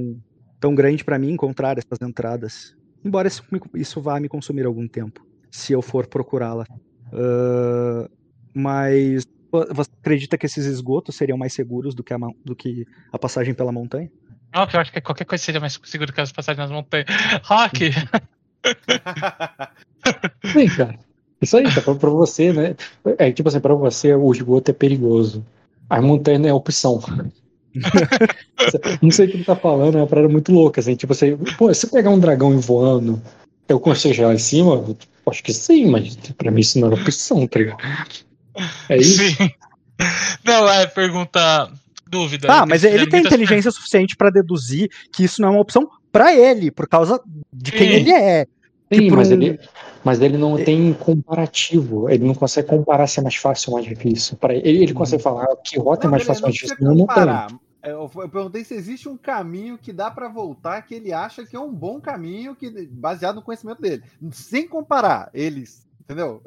tão 0.60 0.75
grande 0.75 1.05
para 1.05 1.18
mim 1.18 1.31
encontrar 1.33 1.76
essas 1.78 2.00
entradas. 2.07 2.55
Embora 3.05 3.28
isso, 3.28 3.42
isso 3.75 4.00
vá 4.00 4.18
me 4.20 4.28
consumir 4.28 4.65
algum 4.66 4.89
tempo, 4.89 5.20
se 5.50 5.73
eu 5.73 5.83
for 5.83 6.07
procurá-la. 6.08 6.65
Ah, 7.12 8.08
mas 8.55 9.23
vo- 9.52 9.66
você 9.75 9.91
acredita 10.02 10.39
que 10.39 10.47
esses 10.47 10.65
esgotos 10.66 11.16
seriam 11.16 11.39
mais 11.39 11.55
seguros 11.55 11.94
do 11.94 12.02
que 12.05 12.15
a, 12.15 12.18
do 12.44 12.57
que 12.57 12.84
a 13.12 13.18
passagem 13.18 13.55
pela 13.55 13.73
montanha? 13.73 14.08
Eu 14.73 14.81
acho 14.81 14.93
que 14.93 15.01
qualquer 15.01 15.25
coisa 15.25 15.44
seria 15.44 15.60
mais 15.60 15.78
seguro 15.85 16.12
que 16.12 16.20
as 16.20 16.33
passagens 16.33 16.59
nas 16.59 16.70
montanhas. 16.70 17.07
Rock! 17.44 17.91
Sim, 20.52 20.68
cara. 20.68 20.99
Isso 21.41 21.57
aí, 21.57 21.65
tá 21.75 21.83
pra, 21.83 21.94
pra 21.94 22.10
você, 22.10 22.52
né? 22.52 22.75
É 23.18 23.31
tipo 23.31 23.49
assim, 23.49 23.60
pra 23.60 23.75
você 23.75 24.15
o 24.15 24.33
esgoto 24.33 24.70
é 24.70 24.75
perigoso. 24.75 25.44
A 25.89 26.01
montanha 26.01 26.39
não 26.39 26.49
é 26.49 26.55
opção. 26.55 27.01
não 29.02 29.10
sei 29.10 29.26
o 29.26 29.31
que 29.31 29.36
ele 29.36 29.44
tá 29.44 29.55
falando, 29.55 29.97
é 29.97 30.01
uma 30.01 30.07
parada 30.07 30.28
muito 30.28 30.51
louca, 30.52 30.81
assim. 30.81 30.97
Tipo 30.97 31.12
assim, 31.12 31.36
pô, 31.59 31.73
se 31.73 31.86
pegar 31.89 32.10
um 32.10 32.18
dragão 32.18 32.55
e 32.55 32.57
voando, 32.57 33.20
eu 33.68 33.78
consigo 33.78 34.15
chegar 34.15 34.28
lá 34.28 34.35
em 34.35 34.39
cima? 34.39 34.83
Acho 35.28 35.43
que 35.43 35.52
sim, 35.52 35.86
mas 35.91 36.17
pra 36.39 36.51
mim 36.51 36.60
isso 36.60 36.81
não 36.81 36.91
é 36.91 36.94
opção, 36.94 37.47
tá 37.47 37.59
ligado? 37.59 37.83
É 38.89 38.97
isso? 38.97 39.18
Sim. 39.18 39.51
Não, 40.44 40.68
é 40.68 40.86
pergunta. 40.86 41.70
Dúvida. 42.09 42.49
Ah, 42.51 42.65
mas 42.65 42.85
ele 42.85 43.07
tem 43.07 43.20
inteligência 43.20 43.70
suficiente 43.70 44.17
pra 44.17 44.31
deduzir 44.31 44.89
que 45.12 45.25
isso 45.25 45.43
não 45.43 45.49
é 45.49 45.52
uma 45.52 45.60
opção 45.60 45.89
pra 46.12 46.35
ele, 46.35 46.70
por 46.70 46.89
causa 46.89 47.20
de 47.52 47.73
quem 47.73 47.89
Sim. 47.89 47.94
ele 47.94 48.12
é. 48.12 48.47
Sim, 48.93 49.01
Tipo, 49.01 49.17
mas 49.17 49.31
um- 49.31 49.33
ele, 49.33 49.60
mas 50.05 50.20
ele 50.20 50.39
não 50.39 50.57
tem 50.62 50.93
comparativo. 50.93 52.09
Ele 52.09 52.25
não 52.25 52.35
consegue 52.35 52.68
comparar 52.68 53.07
se 53.09 53.18
é 53.18 53.23
mais 53.23 53.35
fácil 53.35 53.70
ou 53.73 53.76
mais 53.78 53.89
difícil. 53.89 54.36
Para 54.36 54.55
ele, 54.55 54.85
ele 54.85 54.93
consegue 54.94 55.23
falar 55.23 55.43
ah, 55.44 55.57
que 55.57 55.76
rota 55.78 56.02
é 56.02 56.05
Não, 56.05 56.10
mais 56.12 56.23
beleza, 56.23 56.26
fácil 56.26 56.35
ou 56.35 56.41
não 56.41 56.47
mais 56.47 56.55
difícil. 56.55 56.76
Eu 56.81 56.85
não 56.89 56.94
tenho. 56.94 57.07
comparar. 57.09 57.52
Eu, 57.83 58.10
eu 58.23 58.28
perguntei 58.28 58.65
se 58.65 58.75
existe 58.75 59.09
um 59.09 59.17
caminho 59.17 59.76
que 59.76 59.93
dá 59.93 60.10
pra 60.10 60.28
voltar 60.28 60.83
que 60.83 60.94
ele 60.94 61.12
acha 61.12 61.44
que 61.44 61.55
é 61.57 61.60
um 61.60 61.73
bom 61.73 62.01
caminho 62.01 62.55
que 62.55 62.68
baseado 62.91 63.36
no 63.36 63.43
conhecimento 63.43 63.81
dele, 63.81 64.02
sem 64.33 64.67
comparar 64.68 65.31
eles, 65.35 65.86
entendeu? 66.01 66.43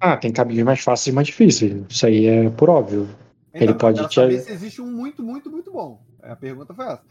Ah, 0.00 0.16
tem 0.16 0.30
caminhos 0.32 0.64
mais 0.64 0.80
fáceis 0.80 1.12
e 1.12 1.14
mais 1.14 1.26
difíceis. 1.26 1.72
Isso 1.88 2.06
aí 2.06 2.26
é 2.26 2.50
por 2.50 2.68
óbvio. 2.70 3.08
Ele 3.62 3.72
eu 3.72 3.76
pode 3.76 4.06
te- 4.08 4.14
saber 4.14 4.40
se 4.40 4.52
existe 4.52 4.80
um 4.82 4.86
muito, 4.86 5.22
muito, 5.22 5.50
muito 5.50 5.72
bom. 5.72 6.00
A 6.22 6.36
pergunta 6.36 6.74
foi 6.74 6.84
essa. 6.86 7.02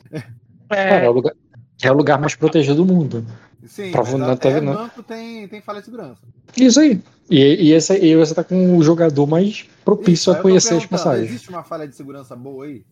Cara, 0.69 1.01
é 1.01 1.05
É, 1.05 1.09
o 1.09 1.11
lugar, 1.13 1.33
é 1.81 1.91
o 1.91 1.95
lugar 1.95 2.19
mais 2.19 2.35
protegido 2.35 2.83
do 2.83 2.93
mundo. 2.93 3.25
Sim, 3.65 3.91
Pra 3.91 4.01
mas 4.01 4.11
vo- 4.11 4.17
não 4.17 4.29
até 4.29 4.51
vendo? 4.59 4.73
banco 4.73 5.01
tem, 5.01 5.47
tem 5.47 5.61
falha 5.61 5.79
de 5.79 5.85
segurança. 5.85 6.21
Isso 6.57 6.79
aí. 6.79 7.01
E, 7.29 7.39
e, 7.69 7.71
esse, 7.71 7.97
e 7.97 8.15
você 8.15 8.35
tá 8.35 8.43
com 8.43 8.77
o 8.77 8.83
jogador 8.83 9.25
mais 9.25 9.65
propício 9.83 10.13
Isso, 10.13 10.31
a 10.31 10.35
conhecer 10.41 10.75
as 10.75 10.85
passagens. 10.85 11.27
Existe 11.29 11.49
uma 11.49 11.63
falha 11.63 11.87
de 11.87 11.95
segurança 11.95 12.35
boa 12.35 12.65
aí? 12.65 12.83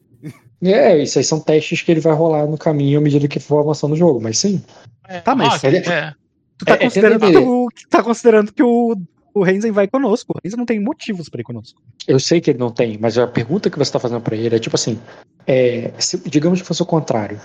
É, 0.61 0.97
isso 1.03 1.19
aí 1.19 1.23
são 1.23 1.39
testes 1.39 1.81
que 1.81 1.91
ele 1.91 1.99
vai 1.99 2.13
rolar 2.13 2.47
no 2.47 2.57
caminho 2.57 2.97
à 2.99 3.01
medida 3.01 3.27
que 3.27 3.39
for 3.39 3.59
avançando 3.59 3.91
no 3.91 3.97
jogo, 3.97 4.19
mas 4.21 4.39
sim. 4.39 4.63
é, 5.07 5.19
Tá, 5.19 5.35
mas 5.35 5.63
ele- 5.63 5.77
é. 5.77 6.13
Tu 6.57 6.65
tá 6.65 6.73
É, 6.73 6.75
é 6.75 6.79
considerando 6.79 7.19
que 7.31 7.37
o, 7.37 7.67
tá 7.89 8.03
considerando 8.03 8.53
que 8.53 8.63
o, 8.63 8.95
o 9.33 9.43
Renzen 9.43 9.71
vai 9.71 9.87
conosco. 9.87 10.33
O 10.33 10.39
Renzen 10.43 10.57
não 10.57 10.65
tem 10.65 10.79
motivos 10.79 11.29
pra 11.29 11.41
ir 11.41 11.43
conosco. 11.43 11.81
Eu 12.07 12.19
sei 12.19 12.39
que 12.41 12.51
ele 12.51 12.59
não 12.59 12.69
tem, 12.71 12.97
mas 12.99 13.17
a 13.17 13.27
pergunta 13.27 13.69
que 13.69 13.77
você 13.77 13.89
está 13.89 13.99
fazendo 13.99 14.21
para 14.21 14.35
ele 14.35 14.55
é 14.55 14.59
tipo 14.59 14.75
assim: 14.75 14.99
é, 15.47 15.91
se- 15.99 16.29
digamos 16.29 16.61
que 16.61 16.67
fosse 16.67 16.81
o 16.81 16.85
contrário. 16.85 17.39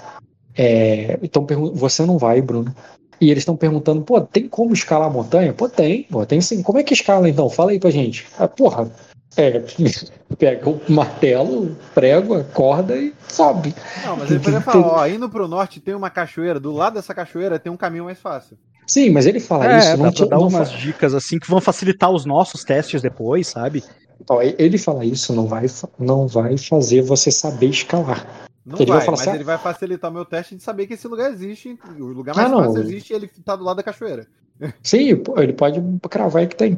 É, 0.57 1.18
então 1.23 1.47
você 1.75 2.05
não 2.05 2.18
vai, 2.18 2.41
Bruno. 2.42 2.75
E 3.20 3.31
eles 3.31 3.42
estão 3.42 3.57
perguntando: 3.57 4.02
pô, 4.02 4.20
tem 4.20 4.49
como 4.49 4.73
escalar 4.73 5.08
a 5.08 5.12
montanha? 5.12 5.52
Pô, 5.52 5.68
tem, 5.68 6.05
pô, 6.05 6.25
tem 6.26 6.41
sim. 6.41 6.62
Como 6.62 6.78
é 6.78 6.83
que 6.83 6.94
escala 6.94 7.28
então? 7.28 7.49
Fala 7.49 7.70
aí 7.73 7.78
pra 7.81 7.91
gente. 7.91 8.26
Ah, 8.39 8.47
porra, 8.49 8.91
é, 9.36 9.62
pega 10.39 10.68
o 10.68 10.81
martelo, 10.89 11.76
prego, 11.94 12.34
a 12.36 12.44
corda 12.44 12.97
e 12.97 13.12
sobe. 13.28 13.75
Não, 14.05 14.17
mas 14.17 14.31
ele 14.31 14.41
poderia 14.41 14.60
falar, 14.60 14.86
ó, 15.02 15.07
indo 15.07 15.28
pro 15.28 15.49
norte 15.49 15.81
tem 15.81 15.94
uma 15.94 16.10
cachoeira, 16.10 16.60
do 16.60 16.73
lado 16.73 16.94
dessa 16.94 17.15
cachoeira 17.15 17.58
tem 17.58 17.70
um 17.73 17.76
caminho 17.76 18.05
mais 18.05 18.18
fácil. 18.20 18.57
Sim, 18.89 19.10
mas 19.10 19.26
ele 19.26 19.39
fala 19.39 19.67
é, 19.67 19.78
isso. 19.78 19.89
dá 19.91 19.97
Não, 19.97 20.02
pra 20.05 20.12
te- 20.12 20.28
dar 20.31 20.36
não 20.39 20.49
umas 20.49 20.73
fa- 20.73 20.78
dicas 20.78 21.15
assim 21.15 21.39
que 21.39 21.49
vão 21.49 21.60
facilitar 21.60 22.10
os 22.10 22.25
nossos 22.25 22.65
testes 22.65 23.02
depois, 23.02 23.47
sabe? 23.47 23.84
Ó, 24.28 24.41
ele 24.42 24.78
fala 24.78 25.05
isso, 25.05 25.33
não 25.34 25.47
vai, 25.47 25.67
não 25.99 26.26
vai 26.26 26.57
fazer 26.57 27.02
você 27.02 27.31
saber 27.31 27.67
escalar. 27.67 28.26
Não 28.67 28.76
Ele 28.78 28.86
vai 28.86 28.97
vai, 28.99 29.05
falar 29.07 29.17
mas 29.18 29.28
assim, 29.28 29.36
ele 29.36 29.44
vai 29.44 29.58
facilitar 29.58 30.10
o 30.10 30.15
meu 30.15 30.25
teste 30.25 30.57
de 30.57 30.62
saber 30.62 30.86
que 30.86 30.94
esse 30.94 31.07
lugar 31.07 31.31
existe. 31.31 31.78
O 31.99 32.05
lugar 32.05 32.33
Ah, 32.33 32.41
mais 32.41 32.50
não. 32.50 32.65
fácil 32.65 32.83
existe 32.83 33.12
e 33.12 33.17
ele 33.17 33.31
tá 33.44 33.55
do 33.57 33.65
lado 33.65 33.76
da 33.76 33.83
cachoeira. 33.83 34.26
Sim, 34.83 35.23
ele 35.36 35.52
pode 35.52 35.83
cravar 36.10 36.47
que 36.47 36.57
tem. 36.57 36.76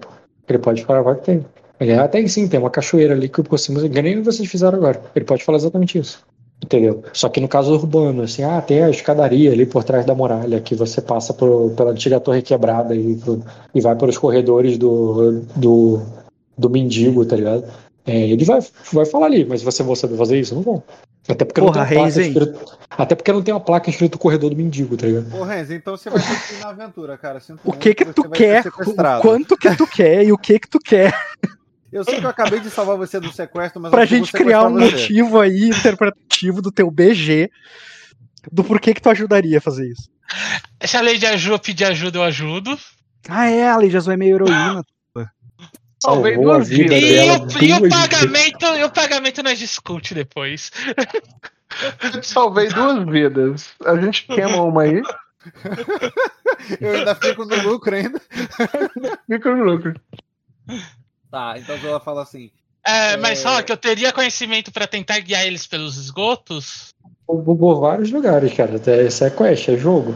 Ele 0.49 0.59
pode 0.59 0.85
cravar 0.85 1.17
que 1.17 1.25
tem. 1.25 1.47
Ele, 1.81 2.09
tem 2.09 2.29
sim, 2.29 2.47
tem 2.47 2.61
uma 2.61 2.69
cachoeira 2.71 3.15
ali 3.15 3.29
que 3.29 3.43
conseguimos. 3.43 3.89
Que 3.91 4.03
nem 4.03 4.21
vocês 4.23 4.49
fizeram 4.51 4.77
agora. 4.77 5.01
Ele 5.17 5.25
pode 5.25 5.43
falar 5.43 5.57
exatamente 5.57 5.97
isso. 5.99 6.23
Entendeu? 6.63 7.03
Só 7.13 7.29
que 7.29 7.41
no 7.41 7.49
caso 7.49 7.73
urbano, 7.73 8.23
assim, 8.23 8.43
ah, 8.43 8.61
tem 8.61 8.83
a 8.83 8.91
escadaria 8.91 9.51
ali 9.51 9.65
por 9.65 9.83
trás 9.83 10.05
da 10.05 10.15
muralha 10.15 10.61
que 10.61 10.75
você 10.75 11.01
passa 11.01 11.33
por- 11.33 11.71
pela 11.73 11.93
antiga 11.93 12.21
torre 12.21 12.43
quebrada 12.43 12.95
e, 12.95 13.17
pro- 13.17 13.43
e 13.75 13.81
vai 13.81 13.97
pelos 13.97 14.19
corredores 14.19 14.77
do, 14.77 15.41
do, 15.57 16.03
do 16.59 16.69
mendigo, 16.69 17.25
tá 17.25 17.35
ligado? 17.37 17.65
É, 18.07 18.29
ele 18.29 18.45
vai, 18.45 18.61
vai 18.93 19.07
falar 19.07 19.27
ali, 19.27 19.45
mas 19.45 19.63
você 19.63 19.83
vai 19.83 19.97
saber 19.97 20.17
fazer 20.17 20.39
isso? 20.39 20.55
Não 20.55 20.63
vão. 20.63 20.83
Até 21.29 21.45
porque, 21.45 21.61
Porra, 21.61 21.81
não 21.83 21.87
tem 21.89 21.97
uma 21.99 22.05
placa 22.05 22.21
Renzen. 22.21 22.33
escrito, 22.33 22.77
até 22.91 23.15
porque 23.15 23.33
não 23.33 23.43
tem 23.43 23.55
uma 23.55 23.61
placa 23.61 23.91
escrito 23.91 24.19
corredor 24.19 24.51
do 24.51 24.57
mendigo, 24.57 24.97
tá 24.97 25.07
ligado? 25.07 25.35
Ô, 25.35 25.43
Renzo, 25.45 25.73
então 25.75 25.97
você 25.97 26.11
vai 26.11 26.21
ter 26.21 26.47
que 26.47 26.55
ir 26.55 26.59
na 26.59 26.71
aventura, 26.71 27.17
cara. 27.17 27.41
Sinto 27.41 27.61
O 27.65 27.69
muito, 27.69 27.81
que 27.81 27.95
que 27.95 28.05
você 28.05 28.13
tu 28.13 28.29
quer, 28.31 28.65
o 28.67 29.21
quanto 29.23 29.57
que 29.57 29.77
tu 29.77 29.87
quer 29.87 30.25
e 30.25 30.33
o 30.33 30.39
que 30.39 30.59
que 30.59 30.69
tu 30.69 30.79
quer 30.79 31.15
Eu 31.93 32.05
sei 32.05 32.21
que 32.21 32.27
eu 32.27 32.31
acabei 32.31 32.61
de 32.61 32.71
salvar 32.71 32.97
você 32.97 33.19
do 33.19 33.33
sequestro, 33.33 33.81
mas 33.81 33.91
pra 33.93 34.05
gente 34.05 34.33
criar 34.33 34.65
um 34.67 34.73
você. 34.73 34.91
motivo 34.93 35.41
aí 35.41 35.69
interpretativo 35.69 36.63
do 36.63 36.71
teu 36.71 36.91
BG 36.91 37.51
do 38.51 38.65
porquê 38.65 38.95
que 38.95 39.03
tu 39.03 39.11
ajudaria 39.11 39.59
a 39.59 39.61
fazer 39.61 39.89
isso. 39.89 40.09
Se 40.85 40.97
a 40.97 41.01
lei 41.01 41.19
de 41.19 41.27
ajuda 41.27 41.59
pedir 41.59 41.85
ajuda, 41.85 42.19
eu 42.19 42.23
ajudo. 42.23 42.79
Ah, 43.29 43.51
é, 43.51 43.69
a 43.69 43.77
Lei 43.77 43.95
Azul 43.95 44.13
é 44.13 44.17
meio 44.17 44.37
heroína. 44.37 44.85
Salvei 46.03 46.39
duas 46.39 46.67
vida 46.69 46.95
vidas. 46.95 47.11
E, 47.11 47.15
dela 47.15 47.39
o, 47.41 47.63
e 47.63 47.79
duas 47.79 47.93
pagamento, 47.93 48.65
e 48.65 48.85
o 48.85 48.91
pagamento 48.91 49.43
nós 49.43 49.59
discute 49.59 50.15
depois. 50.15 50.71
Salvei 52.23 52.69
duas 52.69 53.05
vidas. 53.07 53.71
A 53.85 53.97
gente 53.97 54.27
queima 54.27 54.63
uma 54.63 54.83
aí, 54.83 55.03
Eu 56.81 56.95
ainda 56.95 57.15
fico 57.15 57.45
no 57.45 57.63
lucro 57.63 57.95
ainda. 57.95 58.21
fica 59.27 59.55
no 59.55 59.65
lucro. 59.65 59.95
Tá, 61.31 61.55
então 61.59 61.77
ela 61.83 62.01
fala 62.01 62.23
assim. 62.23 62.51
É, 62.87 63.13
É. 63.13 63.17
mas 63.17 63.39
só 63.39 63.63
que 63.63 63.71
eu 63.71 63.77
teria 63.77 64.13
conhecimento 64.13 64.73
pra 64.73 64.87
tentar 64.87 65.21
guiar 65.21 65.47
eles 65.47 65.67
pelos 65.67 65.97
esgotos. 65.97 66.89
Por, 67.27 67.43
por 67.45 67.81
vários 67.81 68.11
lugares, 68.11 68.53
cara. 68.55 68.77
Até 68.77 69.07
Isso 69.07 69.25
é 69.25 69.31
quest, 69.31 69.69
é 69.69 69.77
jogo. 69.77 70.15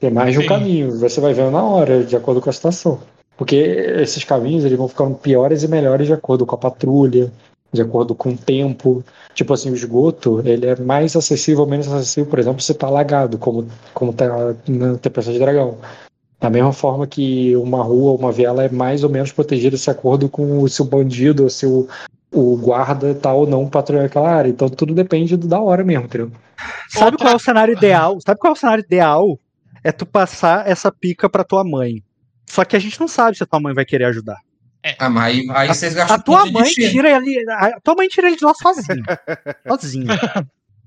Tem 0.00 0.10
mais 0.10 0.32
de 0.32 0.40
um 0.40 0.46
caminho. 0.46 0.98
Você 0.98 1.20
vai 1.20 1.32
vendo 1.32 1.50
na 1.50 1.62
hora, 1.62 2.04
de 2.04 2.16
acordo 2.16 2.40
com 2.40 2.50
a 2.50 2.52
situação. 2.52 3.00
Porque 3.36 3.56
esses 3.56 4.24
caminhos 4.24 4.64
eles 4.64 4.78
vão 4.78 4.88
ficando 4.88 5.14
piores 5.14 5.62
e 5.62 5.68
melhores 5.68 6.06
de 6.06 6.12
acordo 6.12 6.46
com 6.46 6.54
a 6.54 6.58
patrulha, 6.58 7.30
de 7.70 7.82
acordo 7.82 8.14
com 8.14 8.30
o 8.30 8.36
tempo. 8.36 9.04
Tipo 9.34 9.52
assim, 9.52 9.70
o 9.70 9.74
esgoto, 9.74 10.42
ele 10.46 10.66
é 10.66 10.76
mais 10.76 11.14
acessível 11.14 11.64
ou 11.64 11.66
menos 11.68 11.86
acessível, 11.88 12.30
por 12.30 12.38
exemplo, 12.38 12.62
se 12.62 12.72
tá 12.72 12.86
alagado, 12.86 13.36
como, 13.36 13.68
como 13.92 14.12
tá 14.14 14.54
na 14.66 14.96
Tempestade 14.96 15.36
de 15.38 15.44
Dragão. 15.44 15.76
Da 16.38 16.50
mesma 16.50 16.72
forma 16.72 17.06
que 17.06 17.56
uma 17.56 17.82
rua 17.82 18.10
ou 18.12 18.18
uma 18.18 18.30
viela 18.30 18.64
é 18.64 18.68
mais 18.68 19.02
ou 19.02 19.08
menos 19.10 19.32
protegida 19.32 19.76
de 19.76 19.90
acordo 19.90 20.28
com 20.28 20.60
o 20.60 20.68
seu 20.68 20.84
bandido 20.84 21.44
ou 21.44 21.50
se 21.50 21.64
o, 21.66 21.88
o 22.30 22.56
guarda 22.58 23.14
tá 23.14 23.32
ou 23.32 23.46
não 23.46 23.68
patrulhando 23.68 24.06
aquela 24.06 24.30
área. 24.30 24.50
Então 24.50 24.68
tudo 24.68 24.94
depende 24.94 25.36
do- 25.36 25.48
da 25.48 25.58
hora 25.60 25.82
mesmo, 25.82 26.04
entendeu? 26.04 26.30
Sabe 26.90 27.12
Outra- 27.12 27.18
qual 27.18 27.32
é 27.32 27.36
o 27.36 27.38
cenário 27.38 27.72
ideal? 27.74 28.18
Sabe 28.24 28.38
qual 28.38 28.52
é 28.52 28.56
o 28.56 28.58
cenário 28.58 28.84
ideal? 28.84 29.38
É 29.82 29.90
tu 29.92 30.04
passar 30.04 30.68
essa 30.68 30.92
pica 30.92 31.28
pra 31.28 31.42
tua 31.44 31.64
mãe. 31.64 32.02
Só 32.46 32.64
que 32.64 32.76
a 32.76 32.78
gente 32.78 33.00
não 33.00 33.08
sabe 33.08 33.36
se 33.36 33.42
a 33.42 33.46
tua 33.46 33.60
mãe 33.60 33.72
vai 33.74 33.84
querer 33.84 34.04
ajudar. 34.04 34.36
Ah, 34.98 35.08
mas 35.10 35.34
aí, 35.36 35.46
aí 35.50 35.68
vocês 35.68 35.94
gastam 35.94 36.16
A 36.16 36.18
tua 36.20 36.38
ponto 36.38 36.46
de 36.48 36.52
mãe 36.52 36.62
destino. 36.64 36.90
tira 36.90 37.16
ele. 37.16 37.44
A 37.50 37.80
tua 37.80 37.94
mãe 37.96 38.06
tira 38.08 38.28
ele 38.28 38.36
de 38.36 38.44
lá 38.44 38.52
sozinho. 38.54 39.02
sozinho. 39.68 40.06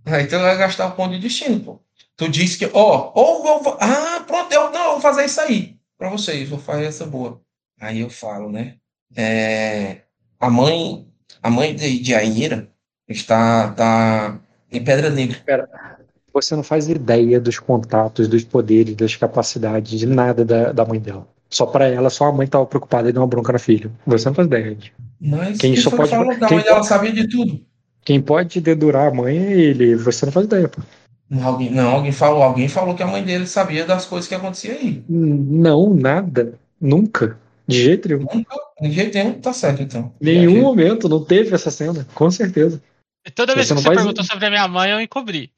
Aí 0.05 0.25
tu 0.27 0.39
vai 0.39 0.57
gastar 0.57 0.87
o 0.87 0.91
ponto 0.91 1.11
de 1.15 1.19
destino, 1.19 1.59
pô. 1.59 1.81
Tu 2.19 2.27
disse 2.27 2.57
que, 2.57 2.69
ó, 2.73 3.11
ou 3.15 3.41
vou. 3.63 3.77
Ah, 3.79 4.21
pronto, 4.27 4.51
eu 4.51 4.69
não, 4.71 4.85
eu 4.87 4.91
vou 4.91 4.99
fazer 5.01 5.23
isso 5.23 5.39
aí. 5.39 5.77
Pra 5.97 6.09
vocês, 6.09 6.49
vou 6.49 6.59
fazer 6.59 6.83
essa 6.85 7.05
boa. 7.05 7.39
Aí 7.79 8.01
eu 8.01 8.09
falo, 8.09 8.51
né? 8.51 8.75
É, 9.15 10.01
a 10.37 10.49
mãe, 10.49 11.07
a 11.41 11.49
mãe 11.49 11.73
de, 11.73 11.97
de 11.99 12.13
Aira 12.13 12.67
está, 13.07 13.69
tá 13.71 14.37
em 14.69 14.83
Pedra 14.83 15.09
Negra. 15.09 15.37
Você 16.33 16.55
não 16.57 16.61
faz 16.63 16.89
ideia 16.89 17.39
dos 17.39 17.57
contatos, 17.57 18.27
dos 18.27 18.43
poderes, 18.43 18.95
das 18.95 19.15
capacidades, 19.15 19.97
de 19.97 20.05
nada 20.05 20.43
da, 20.43 20.71
da 20.73 20.85
mãe 20.85 20.99
dela. 20.99 21.25
Só 21.49 21.65
pra 21.65 21.87
ela, 21.87 22.09
só 22.09 22.25
a 22.25 22.31
mãe 22.33 22.45
tava 22.47 22.65
preocupada 22.65 23.09
em 23.09 23.13
dar 23.13 23.21
uma 23.21 23.27
bronca 23.27 23.53
na 23.53 23.59
filha. 23.59 23.89
Você 24.05 24.27
não 24.27 24.35
faz 24.35 24.45
ideia. 24.47 24.69
gente. 24.71 24.93
Mas 25.21 25.57
Quem 25.57 25.75
só 25.77 25.89
pode- 25.89 26.09
que 26.09 26.15
falou 26.15 26.37
que 26.37 26.43
a 26.43 26.47
quem 26.49 26.57
mãe 26.57 26.63
dela 26.65 26.75
pode- 26.77 26.87
sabia 26.87 27.13
de 27.13 27.27
tudo? 27.29 27.65
Quem 28.03 28.21
pode 28.21 28.59
dedurar 28.61 29.07
a 29.07 29.13
mãe 29.13 29.37
é 29.37 29.51
ele. 29.53 29.95
Você 29.95 30.25
não 30.25 30.33
faz 30.33 30.45
ideia, 30.45 30.67
pô. 30.67 30.81
Não, 31.29 31.45
alguém, 31.45 31.69
não, 31.69 31.89
alguém 31.91 32.11
falou, 32.11 32.41
alguém 32.41 32.67
falou 32.67 32.95
que 32.95 33.03
a 33.03 33.07
mãe 33.07 33.23
dele 33.23 33.45
sabia 33.45 33.85
das 33.85 34.05
coisas 34.05 34.27
que 34.27 34.33
aconteciam 34.33 34.75
aí. 34.77 35.03
Não, 35.07 35.93
nada. 35.93 36.57
Nunca. 36.81 37.37
De 37.67 37.83
jeito 37.83 38.07
nenhum. 38.07 38.25
Nunca, 38.33 38.55
de 38.81 38.91
jeito 38.91 39.15
nenhum, 39.15 39.33
tá 39.33 39.53
certo 39.53 39.83
então. 39.83 40.11
Nenhum 40.19 40.61
momento 40.61 41.07
não 41.07 41.23
teve 41.23 41.53
essa 41.53 41.69
cena. 41.69 42.07
Com 42.15 42.31
certeza. 42.31 42.81
Toda 43.35 43.53
vez 43.53 43.67
Você 43.67 43.73
que 43.73 43.75
não 43.75 43.81
você 43.83 43.87
faz- 43.89 43.97
perguntou 43.99 44.23
sobre 44.23 44.45
a 44.45 44.49
minha 44.49 44.67
mãe, 44.67 44.89
eu 44.91 44.99
encobri. 44.99 45.51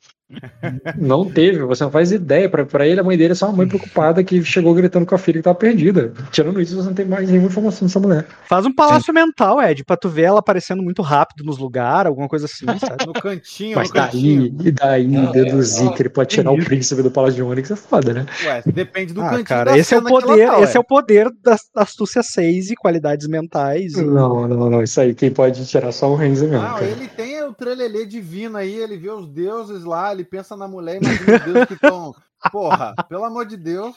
Não 0.98 1.26
teve, 1.30 1.60
você 1.60 1.84
não 1.84 1.92
faz 1.92 2.12
ideia. 2.12 2.50
Pra, 2.50 2.66
pra 2.66 2.88
ele, 2.88 3.00
a 3.00 3.04
mãe 3.04 3.18
dele 3.18 3.34
é 3.34 3.36
só 3.36 3.48
uma 3.48 3.58
mãe 3.58 3.68
preocupada 3.68 4.24
que 4.24 4.44
chegou 4.44 4.74
gritando 4.74 5.06
com 5.06 5.16
a 5.16 5.18
filha 5.18 5.38
que 5.40 5.44
tava 5.44 5.56
perdida. 5.56 6.14
Tirando 6.32 6.62
isso, 6.62 6.76
você 6.76 6.88
não 6.88 6.94
tem 6.96 7.06
mais 7.06 7.30
nenhuma 7.30 7.48
informação 7.48 7.88
dessa 7.88 8.00
mulher. 8.00 8.26
Faz 8.48 8.66
um 8.66 8.74
palácio 8.74 9.14
mental, 9.14 9.62
Ed, 9.62 9.84
pra 9.84 9.98
tu 9.98 10.10
ver 10.10 10.24
ela 10.24 10.40
aparecendo 10.40 10.82
muito 10.84 11.02
rápido 11.02 11.44
nos 11.44 11.58
lugares, 11.58 12.08
alguma 12.08 12.28
coisa 12.28 12.46
assim, 12.46 12.66
sabe? 12.80 13.06
No 13.06 13.14
cantinho, 13.14 13.78
Mas 13.78 13.90
no 13.90 13.96
cantinho. 13.96 14.52
daí, 14.52 14.68
e 14.68 14.72
daí 14.72 15.08
Não, 15.08 15.32
deduzir 15.32 15.88
é, 15.88 15.94
que 15.94 16.02
ele 16.02 16.10
pode 16.10 16.30
tirar 16.30 16.52
o 16.52 16.58
príncipe 16.64 17.02
do 17.02 17.12
Palácio 17.12 17.36
de 17.36 17.44
Onyx 17.44 17.72
é 17.72 17.76
foda, 17.76 18.14
né? 18.14 18.26
Ué, 18.46 18.64
depende 18.74 19.14
do 19.14 19.22
Ah, 19.22 19.30
cantinho 19.30 19.46
cara, 19.46 19.72
da 19.72 19.78
esse 19.78 19.94
é 19.94 19.98
o 19.98 20.04
poder, 20.04 20.48
tá, 20.48 20.62
esse 20.62 20.78
é 20.78 20.80
o 20.80 20.84
poder 20.84 21.30
da 21.44 21.56
da 21.76 21.84
astúcia 21.84 22.22
6 22.24 22.72
e 22.72 22.76
qualidades 22.76 23.28
mentais. 23.28 23.94
e- 23.94 24.04
Não, 24.04 24.48
não, 24.48 24.70
não. 24.70 24.84
Isso 24.84 25.00
aí, 25.00 25.14
quem 25.14 25.32
pode 25.32 25.66
tirar 25.66 25.92
só 25.92 26.10
o 26.12 26.16
Renzo 26.16 26.48
mesmo. 26.48 26.64
Não, 26.66 26.74
cara. 26.76 26.86
ele 26.86 27.08
tem 27.08 27.44
o 27.44 27.54
trelelê 27.54 28.06
divino 28.06 28.58
aí, 28.58 28.74
ele 28.76 28.98
vê 28.98 29.10
os 29.10 29.28
deuses 29.28 29.84
lá, 29.84 30.12
ele 30.12 30.21
pensa 30.24 30.56
na 30.56 30.68
mulher, 30.68 31.02
imagina 31.02 31.36
os 31.38 31.44
deuses 31.44 31.66
que 31.68 31.74
estão. 31.74 32.14
Porra, 32.52 32.94
pelo 33.08 33.24
amor 33.24 33.46
de 33.46 33.56
Deus. 33.58 33.96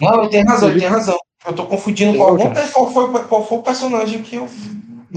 Não, 0.00 0.20
ele 0.22 0.28
tem 0.30 0.44
razão, 0.44 0.68
ele 0.70 0.80
tem 0.80 0.88
razão. 0.88 1.16
Eu 1.46 1.52
tô 1.54 1.66
confundindo 1.66 2.18
com 2.18 2.24
Eu, 2.24 2.28
algum. 2.30 2.52
cara. 2.52 2.68
Qual 2.68 2.90
foi, 2.92 3.24
qual 3.24 3.46
foi 3.46 3.58
o 3.58 3.62
personagem 3.62 4.22
que 4.22 4.36
eu. 4.36 4.48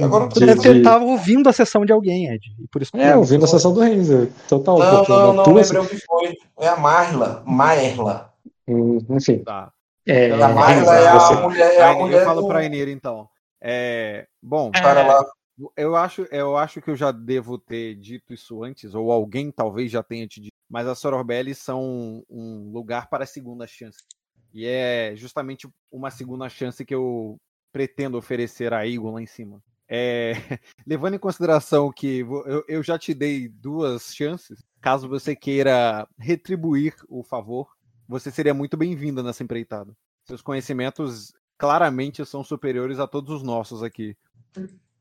Agora 0.03 0.25
eu 0.25 0.29
tô 0.29 0.39
Deve 0.39 0.61
ter- 0.61 0.69
Ele 0.69 0.83
tava 0.83 1.03
ouvindo 1.03 1.49
a 1.49 1.53
sessão 1.53 1.83
de 1.83 1.91
alguém, 1.91 2.27
Ed. 2.27 2.39
E 2.59 2.67
por 2.67 2.81
isso 2.81 2.91
que 2.91 2.99
É, 2.99 3.15
ouvindo 3.15 3.43
a 3.43 3.47
sessão 3.47 3.73
do 3.73 3.79
Renzo. 3.81 4.31
Total. 4.47 4.77
Não, 4.77 4.97
porque 4.97 5.11
não, 5.11 5.27
na 5.27 5.33
não, 5.33 5.43
tua- 5.43 5.53
lembrei 5.61 5.81
o 5.81 5.87
que 5.87 5.97
foi. 6.05 6.37
É 6.59 6.67
a 6.67 6.77
Marla. 6.77 7.41
Maerla. 7.45 8.31
Hum, 8.67 8.99
Enfim. 9.09 9.39
Tá. 9.39 9.71
É, 10.07 10.31
A 10.31 10.47
Marla 10.49 10.95
é 10.95 11.07
a 11.07 11.41
mulher, 11.41 11.73
é 11.73 11.83
a 11.83 11.93
mulher 11.93 12.19
eu 12.21 12.25
falo 12.25 12.41
do 12.41 12.47
pra 12.47 12.63
Eneira, 12.63 12.91
então. 12.91 13.27
É, 13.61 14.25
bom, 14.41 14.69
É, 14.75 14.79
cara 14.81 15.05
lá. 15.05 15.25
Eu 15.75 15.95
acho, 15.95 16.21
eu 16.31 16.55
acho 16.55 16.81
que 16.81 16.89
eu 16.89 16.95
já 16.95 17.11
devo 17.11 17.57
ter 17.57 17.95
dito 17.95 18.33
isso 18.33 18.63
antes, 18.63 18.95
ou 18.95 19.11
alguém 19.11 19.51
talvez 19.51 19.91
já 19.91 20.01
tenha 20.01 20.27
te 20.27 20.39
dito, 20.39 20.53
mas 20.69 20.88
as 20.88 20.99
Sororbelli 20.99 21.53
são 21.53 22.23
um, 22.29 22.71
lugar 22.71 23.09
para 23.09 23.25
segunda 23.25 23.67
chance. 23.67 23.99
E 24.53 24.65
é 24.65 25.13
justamente 25.15 25.67
uma 25.91 26.09
segunda 26.09 26.47
chance 26.49 26.85
que 26.85 26.95
eu 26.95 27.38
pretendo 27.71 28.17
oferecer 28.17 28.73
a 28.73 28.88
Eagle 28.88 29.11
lá 29.11 29.21
em 29.21 29.27
cima. 29.27 29.61
É, 29.88 30.33
levando 30.85 31.15
em 31.15 31.19
consideração 31.19 31.91
que 31.91 32.19
eu, 32.19 32.63
eu 32.67 32.83
já 32.83 32.97
te 32.97 33.13
dei 33.13 33.47
duas 33.49 34.13
chances, 34.15 34.63
caso 34.79 35.09
você 35.09 35.35
queira 35.35 36.07
retribuir 36.17 36.95
o 37.07 37.23
favor, 37.23 37.75
você 38.07 38.31
seria 38.31 38.53
muito 38.53 38.77
bem-vinda 38.77 39.21
nessa 39.21 39.43
empreitada. 39.43 39.95
Seus 40.25 40.41
conhecimentos 40.41 41.33
claramente 41.57 42.25
são 42.25 42.43
superiores 42.43 42.99
a 42.99 43.07
todos 43.07 43.35
os 43.35 43.43
nossos 43.43 43.83
aqui. 43.83 44.15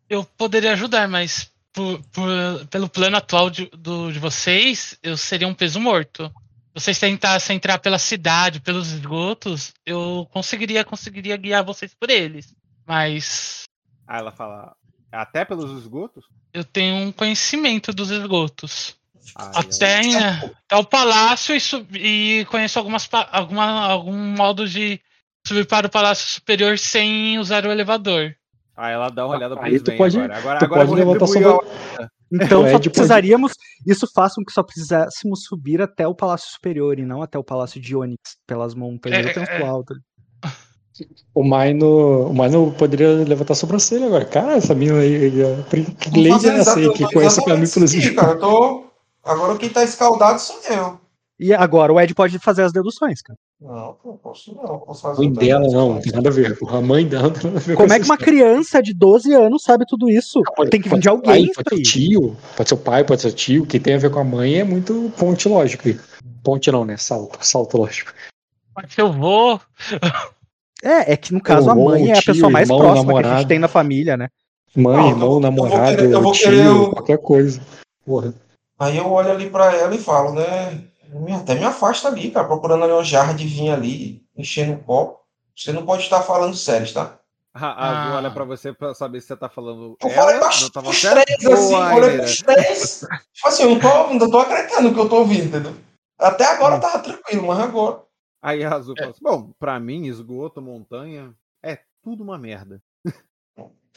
Eu 0.09 0.25
poderia 0.25 0.73
ajudar, 0.73 1.07
mas 1.09 1.51
por- 1.73 2.01
por- 2.13 2.67
pelo 2.71 2.89
plano 2.89 3.17
atual 3.17 3.51
de, 3.51 3.67
do- 3.67 4.11
de 4.13 4.19
vocês, 4.19 4.99
eu 5.03 5.17
seria 5.17 5.47
um 5.49 5.55
peso 5.55 5.79
morto. 5.81 6.33
Vocês 6.75 6.99
tentassem 6.99 7.57
entrar 7.57 7.79
pela 7.79 7.99
cidade, 7.99 8.61
pelos 8.61 8.93
esgotos, 8.93 9.73
eu 9.85 10.29
conseguiria, 10.33 10.85
conseguiria 10.85 11.37
guiar 11.37 11.65
vocês 11.65 11.93
por 11.95 12.09
eles. 12.09 12.55
Mas 12.87 13.65
Aí 14.07 14.21
ela 14.21 14.33
fala, 14.33 14.75
até 15.13 15.45
pelos 15.45 15.71
esgotos? 15.83 16.25
eu 16.55 16.65
tenho 16.65 16.95
um 16.97 17.13
conhecimento 17.13 17.93
dos 17.93 18.11
esgotos. 18.11 18.97
Aí 19.37 19.47
ela- 19.47 19.61
Até, 19.61 20.01
em- 20.03 20.17
até 20.17 20.77
o 20.77 20.85
palácio 20.85 21.55
e, 21.93 22.41
e 22.41 22.45
conheço 22.47 22.79
algumas, 22.79 23.09
alguma, 23.31 23.65
algum 23.87 24.17
modo 24.17 24.67
de 24.67 25.01
subir 25.47 25.67
para 25.67 25.87
o 25.87 25.91
palácio 25.91 26.27
superior 26.29 26.79
sem 26.79 27.39
usar 27.39 27.67
o 27.67 27.71
elevador. 27.73 28.35
Aí 28.79 28.95
ela 28.95 29.09
dá 29.11 29.27
uma 29.27 29.35
olhada 29.37 29.57
tu 29.57 29.67
Sven 29.67 29.97
pode- 29.99 30.19
agora. 30.21 30.39
Agora, 30.39 30.65
agora 30.65 30.87
pode 30.87 30.95
levantar 31.01 31.27
retribuir 31.27 31.53
sobre- 31.53 32.05
a- 32.05 32.09
Então 32.31 32.61
O 32.61 32.63
só 32.63 32.69
Ed 32.69 32.73
pode- 32.75 32.91
precisaríamos. 32.91 33.53
Isso 33.87 34.07
faz 34.15 34.35
com 34.35 34.45
que 34.45 34.53
só 34.53 34.63
precisássemos 34.63 35.43
subir 35.45 35.83
até 35.83 36.07
o 36.07 36.15
Palácio 36.15 36.49
Superior 36.53 36.99
e 36.99 37.05
não 37.05 37.21
até 37.23 37.37
o 37.39 37.43
Palácio 37.43 37.81
de 37.81 37.97
Ônix, 37.97 38.21
pelas 38.47 38.75
montanhas 38.75 39.19
É, 39.19 39.29
do 39.31 39.35
Templo 39.35 39.55
é. 39.65 39.67
Alto. 39.67 39.95
O 41.35 41.45
Maino, 41.45 42.29
o 42.29 42.35
Maino 42.35 42.73
poderia 42.73 43.09
levantar 43.25 43.53
a 43.53 43.57
sobrancelha 43.57 44.07
agora. 44.07 44.25
Cara, 44.25 44.57
essa 44.57 44.75
mina 44.75 44.99
aí, 44.99 45.31
ó, 45.43 45.63
que 45.71 46.11
Tô 46.11 46.21
lei 46.21 46.33
é 46.33 46.59
essa 46.59 46.79
aí 46.79 46.93
que 46.93 47.05
conhece 47.05 47.17
o 47.17 47.21
exatamente 47.23 47.45
caminho 47.47 47.73
pelos 47.75 47.95
isso 47.95 48.09
esgotos? 48.09 48.21
cara. 48.21 48.33
Eu 48.35 48.41
tô... 48.41 48.87
Agora 49.25 49.59
quem 49.59 49.69
tá 49.71 49.85
escaldado 49.85 50.41
sou 50.41 50.61
eu. 50.71 51.01
E 51.39 51.53
agora 51.55 51.93
o 51.93 52.01
Ed 52.01 52.15
pode 52.15 52.39
fazer 52.41 52.63
as 52.63 52.73
deduções, 52.73 53.23
cara. 53.23 53.39
Não, 53.61 53.97
não 54.05 54.17
posso 54.19 54.55
não. 54.55 54.79
Posso 54.79 55.03
fazer 55.03 55.21
mãe 55.21 55.33
dela 55.33 55.67
não, 55.69 55.95
não 55.95 56.01
tem 56.01 56.13
nada 56.13 56.29
a 56.29 56.33
ver. 56.33 56.57
A 56.69 56.81
mãe 56.81 57.05
dela 57.07 57.25
não 57.25 57.33
tem 57.33 57.43
nada 57.45 57.57
a 57.59 57.61
ver 57.61 57.75
com 57.75 57.83
Como 57.83 57.93
é 57.93 57.99
que 57.99 58.05
uma 58.05 58.17
criança 58.17 58.81
de 58.81 58.95
12 58.95 59.35
anos 59.35 59.65
sabe 59.65 59.85
tudo 59.85 60.09
isso? 60.09 60.41
Pode- 60.55 60.71
Tem 60.71 60.81
que 60.81 60.89
vir 60.89 60.91
pode 60.91 61.01
de 61.03 61.05
ser 61.05 61.11
alguém 61.11 61.47
pai, 61.47 61.55
pode 61.55 61.69
ser 61.69 61.75
aí. 61.75 61.81
o 61.81 61.83
tio, 61.83 62.37
pode 62.57 62.69
ser 62.69 62.75
o 62.75 62.79
pai, 62.79 63.05
pode 63.05 63.21
ser 63.23 63.29
o 63.29 63.33
tio. 63.33 63.63
O 63.65 63.67
que 63.67 63.81
tem 63.81 63.95
a 63.95 63.99
ver 63.99 64.11
com 64.11 64.21
a 64.21 64.25
mãe 64.25 64.61
é 64.61 64.65
muito 64.65 65.13
ponte 65.19 65.49
lógico. 65.49 65.85
Ponte 66.45 66.71
não, 66.71 66.85
né? 66.85 66.97
Salto, 66.97 67.37
salto 67.45 67.79
lógico. 67.79 68.13
Mas 68.77 68.97
eu 68.97 69.13
vou. 69.13 69.61
É, 70.81 71.15
é 71.15 71.17
que 71.17 71.35
no 71.35 71.41
caso 71.41 71.69
a 71.69 71.75
mãe 71.75 72.11
é 72.11 72.13
a 72.13 72.23
tio, 72.23 72.33
pessoa 72.35 72.51
mais 72.51 72.69
irmão, 72.69 72.79
próxima 72.81 73.03
que 73.03 73.11
a 73.11 73.13
namorado. 73.15 73.39
gente 73.41 73.49
tem 73.49 73.59
na 73.59 73.67
família, 73.67 74.17
né? 74.17 74.29
Mãe, 74.77 74.97
Não, 74.97 75.09
irmão, 75.09 75.23
eu 75.27 75.31
vou 75.33 75.41
namorado, 75.41 75.97
querer- 75.97 76.13
eu 76.13 76.23
vou 76.23 76.33
tio, 76.33 76.45
querer 76.49 76.69
o- 76.69 76.91
qualquer 76.93 77.19
coisa. 77.19 77.61
Porra. 78.07 78.33
Aí 78.79 78.97
eu 78.97 79.11
olho 79.11 79.33
ali 79.33 79.51
pra 79.51 79.75
ela 79.75 79.93
e 79.93 79.99
falo, 79.99 80.33
né? 80.35 80.81
Me- 81.09 81.33
Até 81.33 81.55
me 81.55 81.65
afasta 81.65 82.09
ali, 82.09 82.31
cara, 82.31 82.47
procurando 82.47 82.85
ali 82.85 82.93
uma 82.93 83.05
jarra 83.05 83.33
de 83.35 83.47
vinho 83.47 83.73
ali, 83.73 84.25
enchendo 84.37 84.73
um 84.73 84.83
copo. 84.83 85.21
Você 85.57 85.73
não 85.73 85.85
pode 85.85 86.03
estar 86.05 86.23
falando 86.23 86.55
sério, 86.57 86.93
tá? 86.93 87.19
A, 87.55 87.67
a 87.67 87.89
Azul 88.03 88.13
Ah. 88.13 88.17
olha 88.19 88.31
pra 88.31 88.45
você 88.45 88.73
pra 88.73 88.95
saber 88.95 89.21
se 89.21 89.27
você 89.29 89.37
tá 89.37 89.49
falando. 89.49 89.97
Eu 90.01 90.11
ela, 90.11 90.41
falei 90.51 90.71
tava 90.71 90.87
pros 90.89 91.01
certo? 91.01 91.25
três, 91.25 91.47
assim, 91.53 91.75
eu 91.75 91.97
olhei 91.97 92.19
pros 92.19 92.37
três. 92.43 93.01
Tipo 93.33 93.49
assim, 93.49 93.63
eu 93.65 93.71
não 93.71 93.81
tô, 93.81 94.15
não 94.15 94.31
tô 94.31 94.39
acreditando 94.39 94.89
no 94.89 94.95
que 94.95 95.01
eu 95.01 95.09
tô 95.09 95.17
ouvindo, 95.17 95.47
entendeu? 95.47 95.75
Até 96.19 96.45
agora 96.45 96.77
eu 96.77 96.81
tava 96.81 96.99
tranquilo, 97.01 97.47
mas 97.49 97.59
agora. 97.59 98.03
Aí 98.41 98.65
a 98.65 98.75
Azul 98.75 98.95
fala 98.97 99.11
assim: 99.11 99.23
Bom, 99.23 99.51
pra 99.59 99.81
mim, 99.81 100.07
esgoto, 100.07 100.63
montanha, 100.63 101.35
é 101.63 101.79
tudo 102.03 102.23
uma 102.23 102.39
merda. 102.39 102.81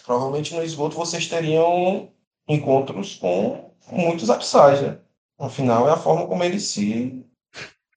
Provavelmente 0.03 0.56
no 0.56 0.64
esgoto 0.64 0.95
vocês 0.95 1.27
teriam 1.27 2.11
encontros 2.48 3.15
com 3.15 3.72
muitos 3.91 4.30
abissais, 4.31 4.81
né? 4.81 4.98
Afinal, 5.42 5.90
é 5.90 5.92
a 5.92 5.98
forma 5.98 6.28
como 6.28 6.44
eles 6.44 6.64
se, 6.66 7.26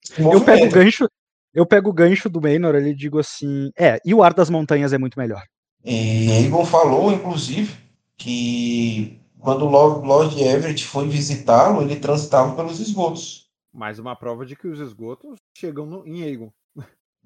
se 0.03 0.19
Eu 0.21 0.43
pego 0.43 0.65
o 0.65 0.69
gancho, 0.69 1.07
eu 1.53 1.65
pego 1.65 1.89
o 1.91 1.93
gancho 1.93 2.27
do 2.27 2.41
Maynor 2.41 2.73
e 2.75 2.95
digo 2.95 3.19
assim: 3.19 3.69
é, 3.77 3.99
e 4.03 4.15
o 4.15 4.23
ar 4.23 4.33
das 4.33 4.49
montanhas 4.49 4.93
é 4.93 4.97
muito 4.97 5.19
melhor. 5.19 5.43
E 5.83 6.31
Egon 6.43 6.65
falou, 6.65 7.11
inclusive, 7.11 7.71
que 8.17 9.21
quando 9.39 9.63
o 9.63 9.69
Lord, 9.69 10.07
Lord 10.07 10.43
Everett 10.43 10.83
foi 10.87 11.07
visitá-lo, 11.07 11.83
ele 11.83 11.97
transitava 11.97 12.55
pelos 12.55 12.79
esgotos. 12.79 13.47
Mais 13.71 13.99
uma 13.99 14.15
prova 14.15 14.43
de 14.43 14.55
que 14.55 14.67
os 14.67 14.79
esgotos 14.79 15.37
chegam 15.55 15.85
no, 15.85 16.07
em 16.07 16.23
Aegon. 16.23 16.51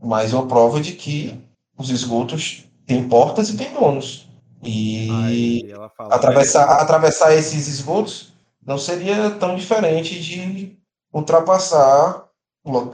Mais 0.03 0.33
uma 0.33 0.45
prova 0.45 0.81
de 0.81 0.93
que 0.93 1.39
os 1.77 1.89
esgotos 1.89 2.65
têm 2.85 3.07
portas 3.07 3.49
e 3.49 3.55
têm 3.57 3.73
donos. 3.73 4.27
E 4.61 5.71
fala. 5.95 6.13
atravessar, 6.13 6.65
atravessar 6.81 7.33
esses 7.33 7.69
esgotos 7.69 8.33
não 8.69 8.77
seria 8.77 9.31
tão 9.31 9.55
diferente 9.55 10.19
de 10.21 10.77
ultrapassar 11.11 12.27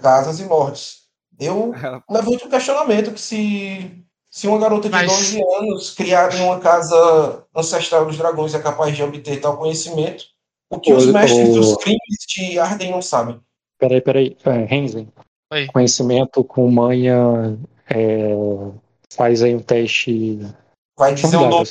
casas 0.02 0.40
e 0.40 0.46
lordes. 0.46 1.00
Eu 1.38 1.74
Ela- 1.76 2.02
levanto 2.10 2.46
o 2.46 2.50
questionamento 2.50 3.12
que 3.12 3.20
se, 3.20 3.92
se 4.30 4.48
uma 4.48 4.58
garota 4.58 4.88
de 4.88 4.96
Mas- 4.96 5.12
12 5.12 5.42
anos 5.60 5.92
criada 5.94 6.34
em 6.38 6.42
uma 6.46 6.60
casa 6.62 7.44
ancestral 7.54 8.06
dos 8.06 8.18
dragões 8.18 8.56
é 8.56 8.60
capaz 8.60 8.96
de 8.96 9.04
obter 9.04 9.42
tal 9.42 9.58
conhecimento, 9.58 10.24
o 10.70 10.80
que 10.80 10.94
os 10.94 11.06
mestres 11.08 11.50
ô. 11.50 11.54
dos 11.60 11.76
crimes 11.76 12.00
de 12.30 12.58
Arden 12.58 12.92
não 12.92 13.02
sabem. 13.02 13.38
Peraí, 13.78 14.00
peraí. 14.00 14.38
É, 14.46 14.64
Renzen. 14.64 15.10
Oi. 15.52 15.68
Conhecimento 15.68 16.42
com 16.44 16.72
manha. 16.72 17.60
é, 17.90 18.30
faz 19.14 19.44
aí 19.44 19.54
um 19.54 19.60
teste. 19.60 20.40
Vai 20.98 21.14
dizer, 21.14 21.36
o 21.36 21.50
nome, 21.50 21.68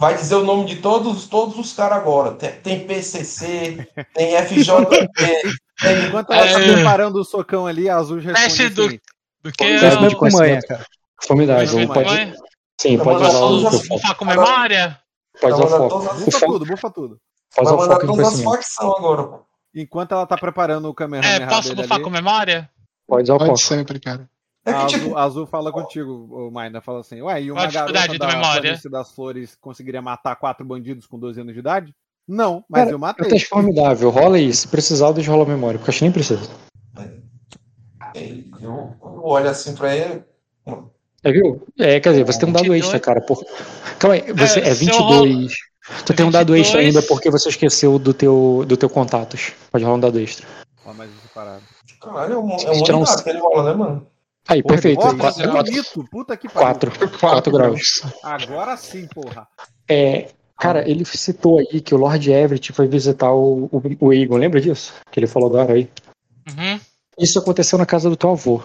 vai 0.00 0.14
dizer 0.16 0.34
o 0.36 0.42
nome 0.44 0.64
de 0.64 0.76
todos, 0.76 1.26
todos 1.26 1.58
os 1.58 1.72
caras 1.74 1.98
agora. 1.98 2.32
Tem, 2.32 2.50
tem 2.60 2.86
PCC, 2.86 3.86
tem 4.14 4.36
FJP, 4.42 5.08
tem 5.82 6.06
Enquanto 6.06 6.32
ela 6.32 6.50
tá 6.50 6.60
É. 6.62 6.72
preparando 6.72 7.16
o 7.16 7.24
socão 7.24 7.66
ali, 7.66 7.90
a 7.90 7.96
Azul 7.96 8.16
responde 8.20 8.40
Teste 8.42 8.68
do- 8.70 8.86
assim, 8.86 9.00
Do 9.42 9.52
que 9.52 9.58
Conhecimento 9.64 10.12
eu. 10.12 10.16
Com 10.18 10.30
manha, 10.30 10.62
cara. 10.62 10.86
Formidável. 11.26 11.88
Pode, 11.88 12.34
sim, 12.80 12.96
pode 12.98 13.22
usar 13.22 13.38
o 13.38 13.66
as- 13.66 13.74
foco. 13.74 13.88
Bufar 13.88 14.14
com 14.16 14.24
memória? 14.24 14.98
Pode 15.38 15.54
usar 15.54 15.64
o 15.64 15.68
foco. 15.90 16.14
bufa 16.24 16.40
tudo, 16.46 16.64
bufa 16.66 16.90
tudo. 16.90 17.18
Pode 17.54 17.68
usar 17.68 17.76
o 17.76 17.78
foco 17.86 18.06
todas 18.06 18.10
as 18.26 18.32
conhecimento. 18.40 18.50
facções 18.56 18.98
agora. 18.98 19.22
pô. 19.24 19.40
Enquanto 19.74 20.12
ela 20.12 20.26
tá 20.26 20.38
preparando 20.38 20.86
o 20.86 20.92
É, 20.92 20.94
Kamehameha 20.94 21.46
posso 21.48 21.68
dele 21.68 21.82
bufar 21.82 21.96
ali, 21.96 22.04
com 22.04 22.10
memória? 22.10 22.70
Pode 23.06 23.24
usar 23.24 23.34
o 23.34 23.38
Pode 23.38 23.50
foco. 23.50 23.58
sempre, 23.60 24.00
cara. 24.00 24.26
É 24.66 24.70
a 24.70 24.74
que, 24.74 24.94
Azul, 24.94 24.98
tipo, 25.00 25.16
a 25.16 25.22
Azul 25.22 25.46
fala 25.46 25.70
contigo, 25.70 26.26
o 26.30 26.50
Maina, 26.50 26.80
fala 26.80 27.00
assim, 27.00 27.20
ué, 27.20 27.42
e 27.42 27.50
uma 27.52 27.62
a 27.62 27.66
garota 27.66 28.18
da? 28.18 28.28
Planície 28.60 28.90
das 28.90 29.12
Flores 29.12 29.56
conseguiria 29.60 30.00
matar 30.00 30.36
quatro 30.36 30.64
bandidos 30.64 31.06
com 31.06 31.18
12 31.18 31.40
anos 31.40 31.52
de 31.52 31.60
idade? 31.60 31.94
Não, 32.26 32.64
mas 32.68 32.84
Cara, 32.84 32.92
eu 32.92 32.96
É 32.96 32.98
matei. 32.98 33.26
um 33.26 33.28
teste 33.28 33.48
formidável. 33.48 34.08
Rola 34.08 34.36
aí. 34.36 34.52
Se 34.54 34.66
precisar, 34.66 35.12
deixa 35.12 35.30
rolar 35.30 35.44
a 35.44 35.48
memória, 35.48 35.78
porque 35.78 35.90
eu 35.90 35.92
acho 35.92 35.98
que 35.98 36.04
nem 36.04 36.12
precisa. 36.12 36.48
eu 38.62 38.94
olho 39.22 39.50
assim 39.50 39.74
pra 39.74 39.94
ele. 39.94 40.22
É, 41.22 41.32
viu? 41.32 41.66
É, 41.78 42.00
quer 42.00 42.10
dizer, 42.10 42.24
você 42.24 42.38
tem 42.38 42.48
um 42.48 42.52
dado 42.52 42.62
22. 42.64 42.82
extra, 42.84 43.00
cara. 43.00 43.20
Por... 43.20 43.44
Calma 43.98 44.14
aí, 44.14 44.32
você 44.32 44.60
é, 44.60 44.68
É, 44.68 44.74
se 44.74 44.88
eu 44.88 44.96
rolo- 44.96 45.24
22. 45.24 45.52
Tu 46.06 46.14
tem 46.14 46.24
um 46.26 46.30
dado 46.30 46.56
extra 46.56 46.80
22. 46.80 46.96
ainda 46.96 47.06
porque 47.06 47.30
você 47.30 47.50
esqueceu 47.50 47.98
do 47.98 48.14
teu, 48.14 48.64
do 48.66 48.76
teu 48.76 48.88
contatos. 48.88 49.52
Pode 49.70 49.84
rolar 49.84 49.96
um 49.96 50.00
dado 50.00 50.18
extra. 50.18 50.46
Ó, 50.86 50.94
mas 50.94 51.10
parada. 51.34 51.62
Caralho, 52.00 52.32
é 52.34 52.38
um, 52.38 52.50
é 52.50 52.70
um 52.70 53.02
um 53.02 53.04
que 53.22 53.28
ele 53.30 53.38
rola, 53.38 53.64
né, 53.70 53.74
mano? 53.76 54.06
Aí, 54.48 54.62
Porra, 54.62 54.74
perfeito. 54.74 55.00
Nossa, 55.00 55.16
Quatro, 55.48 55.52
bonito. 55.52 56.04
Puta 56.10 56.36
que 56.36 56.48
pariu. 56.48 56.66
quatro, 56.68 57.18
quatro 57.18 57.52
graus. 57.52 58.02
Agora 58.22 58.76
sim, 58.76 59.06
porra. 59.06 59.48
É, 59.88 60.28
cara, 60.58 60.88
ele 60.88 61.04
citou 61.04 61.58
aí 61.58 61.80
que 61.80 61.94
o 61.94 61.98
Lord 61.98 62.30
Everett 62.30 62.72
foi 62.72 62.86
visitar 62.86 63.32
o, 63.32 63.68
o, 63.72 63.82
o 64.00 64.12
Egon, 64.12 64.36
lembra 64.36 64.60
disso? 64.60 64.92
Que 65.10 65.20
ele 65.20 65.26
falou 65.26 65.48
agora 65.48 65.74
aí. 65.74 65.88
Uhum. 66.48 66.78
Isso 67.18 67.38
aconteceu 67.38 67.78
na 67.78 67.86
casa 67.86 68.10
do 68.10 68.16
teu 68.16 68.30
avô. 68.30 68.62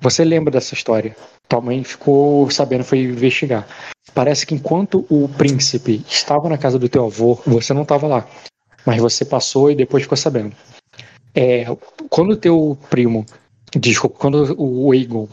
Você 0.00 0.24
lembra 0.24 0.52
dessa 0.52 0.74
história? 0.74 1.16
Tua 1.48 1.60
mãe 1.60 1.82
ficou 1.82 2.48
sabendo, 2.50 2.84
foi 2.84 3.00
investigar. 3.00 3.66
Parece 4.14 4.46
que 4.46 4.54
enquanto 4.54 5.04
o 5.08 5.28
príncipe 5.28 6.04
estava 6.08 6.48
na 6.48 6.58
casa 6.58 6.78
do 6.78 6.88
teu 6.88 7.06
avô, 7.06 7.40
você 7.46 7.72
não 7.72 7.82
estava 7.82 8.06
lá. 8.06 8.28
Mas 8.86 9.00
você 9.00 9.24
passou 9.24 9.70
e 9.70 9.74
depois 9.74 10.02
ficou 10.04 10.16
sabendo. 10.16 10.54
É, 11.34 11.64
quando 12.08 12.32
o 12.32 12.36
teu 12.36 12.78
primo, 12.88 13.24
desculpa, 13.76 14.16
quando 14.18 14.54
o 14.58 14.94
Egon 14.94 15.28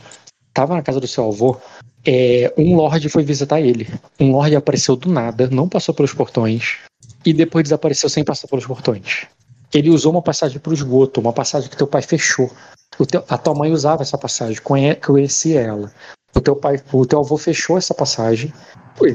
estava 0.49 0.75
na 0.75 0.81
casa 0.81 0.99
do 0.99 1.07
seu 1.07 1.27
avô, 1.27 1.57
é, 2.05 2.53
um 2.57 2.75
lord 2.75 3.07
foi 3.09 3.23
visitar 3.23 3.59
ele. 3.61 3.87
Um 4.19 4.31
lord 4.31 4.55
apareceu 4.55 4.95
do 4.95 5.09
nada, 5.11 5.49
não 5.51 5.67
passou 5.67 5.93
pelos 5.93 6.13
portões 6.13 6.77
e 7.25 7.33
depois 7.33 7.63
desapareceu 7.63 8.09
sem 8.09 8.23
passar 8.23 8.47
pelos 8.47 8.65
portões. 8.65 9.25
Ele 9.73 9.89
usou 9.89 10.11
uma 10.11 10.21
passagem 10.21 10.59
para 10.59 10.69
o 10.69 10.73
esgoto, 10.73 11.19
uma 11.19 11.33
passagem 11.33 11.69
que 11.69 11.75
teu 11.75 11.87
pai 11.87 12.01
fechou. 12.01 12.49
Teu- 13.09 13.25
a 13.27 13.37
tua 13.37 13.53
mãe 13.53 13.71
usava 13.71 14.03
essa 14.03 14.17
passagem, 14.17 14.61
conhe- 14.61 14.95
conhecia 14.95 15.59
ela. 15.61 15.91
O 16.33 16.39
teu 16.39 16.55
pai, 16.55 16.81
o 16.93 17.05
teu 17.05 17.19
avô 17.19 17.37
fechou 17.37 17.77
essa 17.77 17.93
passagem 17.93 18.53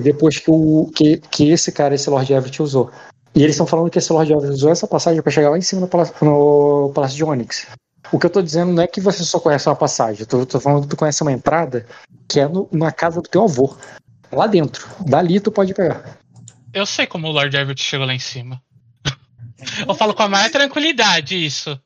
depois 0.02 0.38
que, 0.38 0.50
o, 0.50 0.90
que, 0.94 1.16
que 1.18 1.50
esse 1.50 1.72
cara, 1.72 1.94
esse 1.94 2.10
Lord 2.10 2.30
Everett, 2.30 2.62
usou. 2.62 2.90
E 3.34 3.42
eles 3.42 3.54
estão 3.54 3.66
falando 3.66 3.88
que 3.88 3.98
esse 3.98 4.12
Lord 4.12 4.30
Everett 4.30 4.52
usou 4.52 4.70
essa 4.70 4.86
passagem 4.86 5.22
para 5.22 5.30
chegar 5.32 5.48
lá 5.50 5.56
em 5.56 5.62
cima 5.62 5.80
no 5.80 5.88
no 6.26 6.92
palácio 6.92 7.16
de 7.16 7.24
Onyx. 7.24 7.68
O 8.12 8.18
que 8.18 8.26
eu 8.26 8.30
tô 8.30 8.42
dizendo 8.42 8.72
não 8.72 8.82
é 8.82 8.86
que 8.86 9.00
você 9.00 9.22
só 9.24 9.38
conhece 9.38 9.68
uma 9.68 9.76
passagem, 9.76 10.20
eu 10.22 10.26
tô, 10.26 10.44
tô 10.44 10.60
falando 10.60 10.82
que 10.82 10.88
tu 10.88 10.96
conhece 10.96 11.22
uma 11.22 11.32
entrada 11.32 11.86
que 12.28 12.40
é 12.40 12.48
no- 12.48 12.68
na 12.72 12.90
casa 12.90 13.20
do 13.20 13.28
teu 13.28 13.44
avô. 13.44 13.76
Lá 14.32 14.46
dentro. 14.46 14.86
Dali 15.06 15.40
tu 15.40 15.50
pode 15.50 15.74
pegar. 15.74 16.18
Eu 16.72 16.86
sei 16.86 17.06
como 17.06 17.26
o 17.28 17.32
Lord 17.32 17.56
Everett 17.56 17.82
chegou 17.82 18.06
lá 18.06 18.14
em 18.14 18.18
cima. 18.18 18.62
Eu 19.88 19.94
falo 19.94 20.14
com 20.14 20.22
a 20.22 20.28
maior 20.28 20.50
tranquilidade 20.50 21.34
isso. 21.44 21.80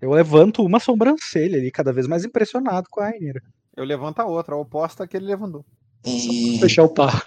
Eu 0.00 0.10
levanto 0.12 0.64
uma 0.64 0.78
sobrancelha 0.78 1.58
ali, 1.58 1.70
cada 1.70 1.92
vez 1.92 2.06
mais 2.06 2.24
impressionado 2.24 2.86
com 2.90 3.00
a 3.00 3.04
Rainira. 3.10 3.42
Eu 3.76 3.84
levanto 3.84 4.20
a 4.20 4.26
outra, 4.26 4.54
a 4.54 4.58
oposta 4.58 5.06
que 5.06 5.16
ele 5.16 5.26
levantou. 5.26 5.64
E, 6.04 6.58
Fechar 6.60 6.84
o 6.84 6.88
par. 6.88 7.26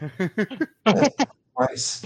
mas 1.56 2.02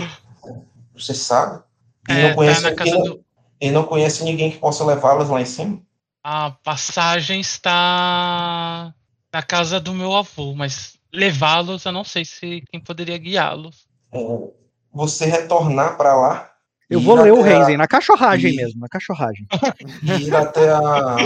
você 0.94 1.14
sabe? 1.14 1.62
E 2.08 2.12
É, 2.12 2.28
não 2.28 2.34
conhece, 2.34 2.62
tá 2.62 2.70
na 2.70 2.76
casa 2.76 2.96
do. 2.98 3.24
E 3.62 3.70
não 3.70 3.84
conhece 3.84 4.24
ninguém 4.24 4.50
que 4.50 4.58
possa 4.58 4.84
levá-las 4.84 5.28
lá 5.28 5.40
em 5.40 5.46
cima? 5.46 5.80
A 6.24 6.50
passagem 6.50 7.40
está 7.40 8.92
na 9.32 9.42
casa 9.42 9.78
do 9.78 9.94
meu 9.94 10.14
avô, 10.16 10.52
mas 10.54 10.98
levá-los, 11.12 11.84
eu 11.84 11.92
não 11.92 12.02
sei 12.04 12.24
se 12.24 12.62
quem 12.70 12.80
poderia 12.80 13.16
guiá-los. 13.18 13.86
Ou 14.10 14.56
Você 14.92 15.26
retornar 15.26 15.96
para 15.96 16.14
lá 16.16 16.50
Eu 16.90 17.00
vou 17.00 17.14
ler 17.14 17.32
o 17.32 17.40
até 17.40 17.54
a- 17.54 17.58
Renzen, 17.58 17.76
na 17.76 17.86
cachorragem 17.86 18.52
e- 18.52 18.56
mesmo, 18.56 18.80
na 18.80 18.88
cachorragem. 18.88 19.46
e 20.02 20.10
ir 20.26 20.34
até 20.34 20.70
a 20.70 21.16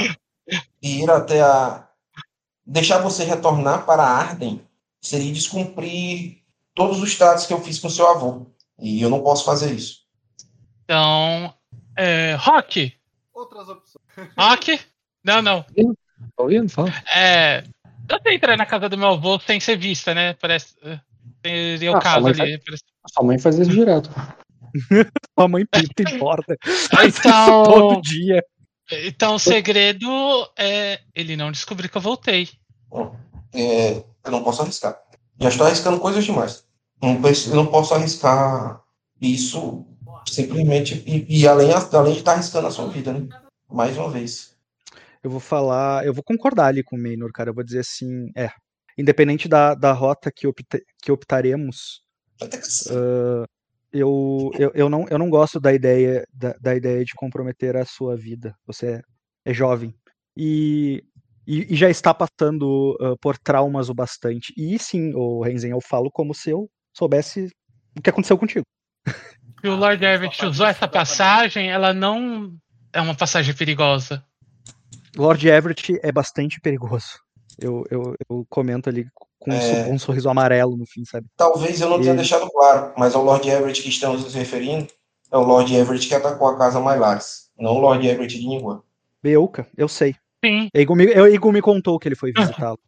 ir 0.83 1.11
até 1.11 1.41
a 1.43 1.89
deixar 2.67 2.99
você 2.99 3.25
retornar 3.25 3.85
para 3.87 4.03
Arden 4.05 4.61
seria 5.01 5.33
descumprir 5.33 6.43
todos 6.75 7.01
os 7.03 7.17
tratos 7.17 7.47
que 7.47 7.53
eu 7.53 7.61
fiz 7.63 7.79
com 7.79 7.89
seu 7.89 8.07
avô 8.09 8.47
e 8.79 9.01
eu 9.03 9.09
não 9.11 9.23
posso 9.23 9.45
fazer 9.45 9.73
isso 9.73 10.01
Então, 10.85 11.53
é, 11.97 12.35
Rock, 12.39 12.93
Outras 13.35 13.69
opções. 13.69 14.05
Rock, 14.39 14.81
não, 15.25 15.43
não. 15.43 15.63
Tá 15.63 16.43
ouvindo? 16.43 16.69
Fala. 16.71 16.91
É, 17.15 17.63
eu 18.09 18.19
sei 18.23 18.37
entrar 18.37 18.57
na 18.57 18.65
casa 18.65 18.89
do 18.89 18.97
meu 18.97 19.09
avô 19.09 19.39
sem 19.41 19.61
ser 19.61 19.77
vista, 19.77 20.15
né? 20.15 20.33
Parece. 20.35 20.75
é, 20.83 20.99
Seria 21.45 21.93
o 21.93 21.97
Ah, 21.97 22.01
caso 22.01 22.27
ali. 22.29 22.59
parece- 22.59 22.83
Sua 23.13 23.25
mãe 23.25 23.39
faz 23.39 23.59
isso 23.59 23.71
direto. 23.71 24.11
Sua 25.39 25.49
mãe 25.49 25.65
pinta 25.67 26.11
e 26.11 26.19
borda. 26.19 26.57
Faz 26.91 27.15
isso 27.15 27.29
Então- 27.29 27.65
todo 27.65 28.01
dia. 28.03 28.43
Então 29.05 29.35
o 29.35 29.39
segredo 29.39 30.07
é 30.59 31.01
ele 31.15 31.37
não 31.37 31.51
descobrir 31.53 31.89
que 31.89 31.97
eu 31.97 32.03
voltei. 32.03 32.49
É, 33.53 34.03
eu 34.25 34.31
não 34.31 34.43
posso 34.43 34.63
arriscar 34.63 34.97
já 35.41 35.49
estou 35.49 35.67
arriscando 35.67 35.99
coisas 36.01 36.25
demais 36.25 36.65
não, 37.03 37.21
preciso- 37.21 37.51
eu 37.53 37.57
não 37.57 37.67
posso 37.67 37.95
arriscar 37.95 38.81
isso 39.21 39.87
simplesmente 40.29 41.03
e, 41.07 41.41
e 41.43 41.49
além 41.49 41.71
além 41.73 42.13
de 42.13 42.19
estar 42.21 42.33
arriscando 42.33 42.67
a 42.67 42.71
sua 42.71 42.89
vida 42.89 43.13
né 43.13 43.29
mais 43.71 43.97
uma 43.97 44.11
vez 44.11 44.57
Eu 45.23 45.31
vou 45.31 45.41
falar, 45.41 46.07
eu 46.07 46.15
vou 46.15 46.23
concordar 46.23 46.67
ali 46.67 46.83
com 46.85 46.97
o 46.97 47.03
Maynor, 47.03 47.33
cara. 47.33 47.51
Eu 47.51 47.55
vou 47.55 47.65
dizer 47.65 47.81
assim, 47.81 48.31
é. 48.37 48.49
Independente 48.99 49.49
da, 49.49 49.75
da 49.75 49.93
rota 49.93 50.31
que, 50.35 50.47
opta- 50.47 50.81
que 51.03 51.11
optaremos, 51.13 52.03
que- 52.49 52.91
eu, 53.93 54.51
eu, 54.59 54.71
eu, 54.75 54.89
não, 54.89 55.07
eu 55.09 55.19
não 55.19 55.31
gosto 55.31 55.59
da 55.61 55.73
ideia 55.73 56.25
da, 56.33 56.53
da 56.61 56.75
ideia 56.77 57.05
de 57.05 57.15
comprometer 57.15 57.77
a 57.77 57.85
sua 57.85 58.17
vida. 58.17 58.55
Você 58.67 58.87
é, 58.97 59.03
é 59.47 59.55
jovem 59.55 59.95
e, 60.37 61.03
e, 61.47 61.73
e 61.73 61.77
já 61.77 61.89
está 61.91 62.13
passando 62.15 62.97
ah, 63.01 63.15
por 63.21 63.39
traumas 63.39 63.89
o 63.89 63.95
bastante. 63.95 64.53
E 64.57 64.79
sim, 64.79 65.13
o 65.15 65.43
Renzen, 65.43 65.71
eu 65.73 65.81
falo 65.81 66.11
como 66.11 66.35
se 66.35 66.51
eu 66.51 66.69
soubesse 66.97 67.49
o 67.99 68.03
que 68.03 68.11
aconteceu 68.11 68.39
contigo. 68.39 68.65
Se 69.61 69.69
o 69.69 69.75
Lord 69.77 70.05
Everett 70.05 70.45
usou 70.45 70.67
essa 70.67 70.87
passagem, 70.87 71.71
ela 71.71 71.93
não 71.95 72.53
é 72.93 73.01
uma 73.01 73.15
passagem 73.15 73.55
perigosa. 73.55 74.23
Lord 75.17 75.49
Everett 75.49 75.99
é 76.03 76.13
bastante 76.13 76.61
perigoso. 76.61 77.21
Eu, 77.59 77.85
eu, 77.91 78.15
eu 78.29 78.47
comento 78.51 78.89
ali 78.89 79.07
com 79.39 79.51
um, 79.51 79.55
É. 79.55 79.87
um 79.91 79.99
sorriso 79.99 80.29
amarelo 80.29 80.77
no 80.77 80.85
fim, 80.87 81.05
sabe? 81.05 81.27
Talvez 81.37 81.81
eu 81.81 81.89
não 81.89 81.99
tenha 81.99 82.11
Ele- 82.11 82.19
deixado 82.19 82.49
claro, 82.51 82.93
mas 82.99 83.15
é 83.15 83.19
o 83.19 83.23
Lord 83.23 83.49
Everett 83.49 83.83
que 83.83 83.89
estamos 83.89 84.23
nos 84.23 84.35
referindo 84.35 84.89
é 85.33 85.37
o 85.37 85.43
Lord 85.43 85.75
Everett 85.75 86.07
que 86.07 86.15
atacou 86.15 86.49
a 86.49 86.59
casa 86.59 86.79
Mylaris, 86.81 87.49
não 87.59 87.73
o 87.73 87.81
Lord 87.81 88.07
Everett 88.07 88.39
de 88.39 88.47
Ningua. 88.47 88.85
Beuca, 89.23 89.67
eu 89.77 89.89
sei. 89.89 90.15
Sim. 90.45 90.69
Egon 90.75 90.95
me, 90.95 91.07
me 91.53 91.63
contou 91.63 91.99
que 91.99 92.07
ele 92.07 92.15
foi 92.15 92.33
visitá-lo. 92.33 92.79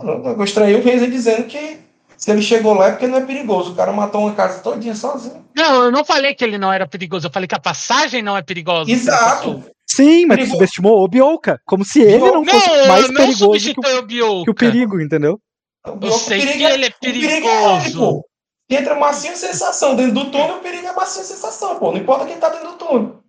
Eu 0.00 0.24
eu 0.36 0.42
estranhei 0.44 0.74
o 0.74 0.82
Renzi 0.82 1.08
dizendo 1.08 1.46
que 1.46 1.78
se 2.18 2.30
ele 2.30 2.42
chegou 2.42 2.74
lá 2.74 2.88
é 2.88 2.90
porque 2.90 3.06
não 3.06 3.16
é 3.18 3.24
perigoso. 3.24 3.72
O 3.72 3.74
cara 3.74 3.92
matou 3.92 4.20
uma 4.22 4.34
casa 4.34 4.60
todinha 4.60 4.94
sozinho. 4.94 5.42
Não, 5.56 5.84
eu 5.84 5.90
não 5.90 6.04
falei 6.04 6.34
que 6.34 6.44
ele 6.44 6.58
não 6.58 6.70
era 6.72 6.86
perigoso, 6.86 7.26
eu 7.28 7.30
falei 7.32 7.46
que 7.48 7.54
a 7.54 7.60
passagem 7.60 8.20
não 8.22 8.36
é 8.36 8.42
perigosa. 8.42 8.90
Exato. 8.90 9.64
Sim, 9.90 10.26
mas 10.26 10.36
tu 10.36 10.40
Perigo- 10.40 10.54
subestimou 10.56 11.02
o 11.02 11.08
Bioka, 11.08 11.58
como 11.64 11.82
se 11.84 12.02
ele 12.02 12.18
não 12.18 12.44
fosse 12.44 12.68
Não, 12.68 12.86
mais 12.88 13.04
eu 13.06 13.12
não 13.12 13.14
perigoso 13.24 13.74
que 13.74 13.80
o, 14.22 14.40
o 14.40 14.44
que 14.44 14.50
o 14.50 14.54
perigo, 14.54 15.00
entendeu? 15.00 15.40
O 15.86 16.04
Eu 16.04 16.12
sei 16.12 16.40
perigo 16.40 16.58
que 16.58 16.64
é- 16.66 16.74
ele 16.74 16.84
é 16.84 16.88
o 16.88 16.92
perigo 17.00 17.24
é 17.26 17.28
perigoso. 17.40 17.98
pô. 17.98 18.28
Entra 18.70 18.94
massinha 18.96 19.34
sensação. 19.34 19.96
Dentro 19.96 20.12
do 20.12 20.30
túnel, 20.30 20.56
o 20.56 20.60
perigo 20.60 20.86
é 20.86 20.92
massinha 20.92 21.24
sensação, 21.24 21.78
pô. 21.78 21.90
Não 21.92 21.98
importa 21.98 22.26
quem 22.26 22.36
tá 22.36 22.50
dentro 22.50 22.72
do 22.72 22.74
túnel. 22.76 23.20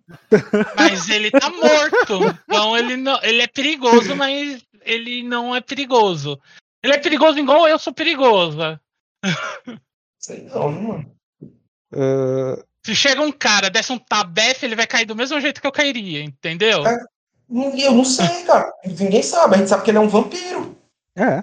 Mas 0.76 1.08
ele 1.08 1.30
tá 1.30 1.48
morto. 1.48 2.36
Então 2.46 2.76
ele 2.76 2.96
não, 2.96 3.18
ele 3.22 3.40
é 3.40 3.46
perigoso, 3.46 4.14
mas 4.14 4.60
ele 4.84 5.22
não 5.22 5.56
é 5.56 5.60
perigoso. 5.62 6.38
Ele 6.82 6.94
é 6.94 6.98
perigoso 6.98 7.38
igual 7.38 7.68
eu 7.68 7.78
sou 7.78 7.92
perigosa. 7.92 8.80
Sei 10.18 10.42
não, 10.44 10.70
mano. 10.72 11.12
Ah, 11.94 12.62
Se 12.84 12.94
chega 12.94 13.20
um 13.20 13.32
cara, 13.32 13.68
desce 13.70 13.92
um 13.92 13.98
tabefe, 13.98 14.64
ele 14.66 14.76
vai 14.76 14.86
cair 14.86 15.04
do 15.06 15.16
mesmo 15.16 15.40
jeito 15.40 15.60
que 15.60 15.66
eu 15.66 15.72
cairia, 15.72 16.22
entendeu? 16.22 16.86
É. 16.86 16.96
Eu 17.52 17.92
não 17.94 18.04
sei, 18.04 18.44
cara. 18.44 18.72
Ninguém 18.84 19.22
sabe. 19.22 19.54
A 19.56 19.58
gente 19.58 19.68
sabe 19.68 19.82
que 19.82 19.90
ele 19.90 19.98
é 19.98 20.00
um 20.00 20.08
vampiro. 20.08 20.76
é. 21.16 21.42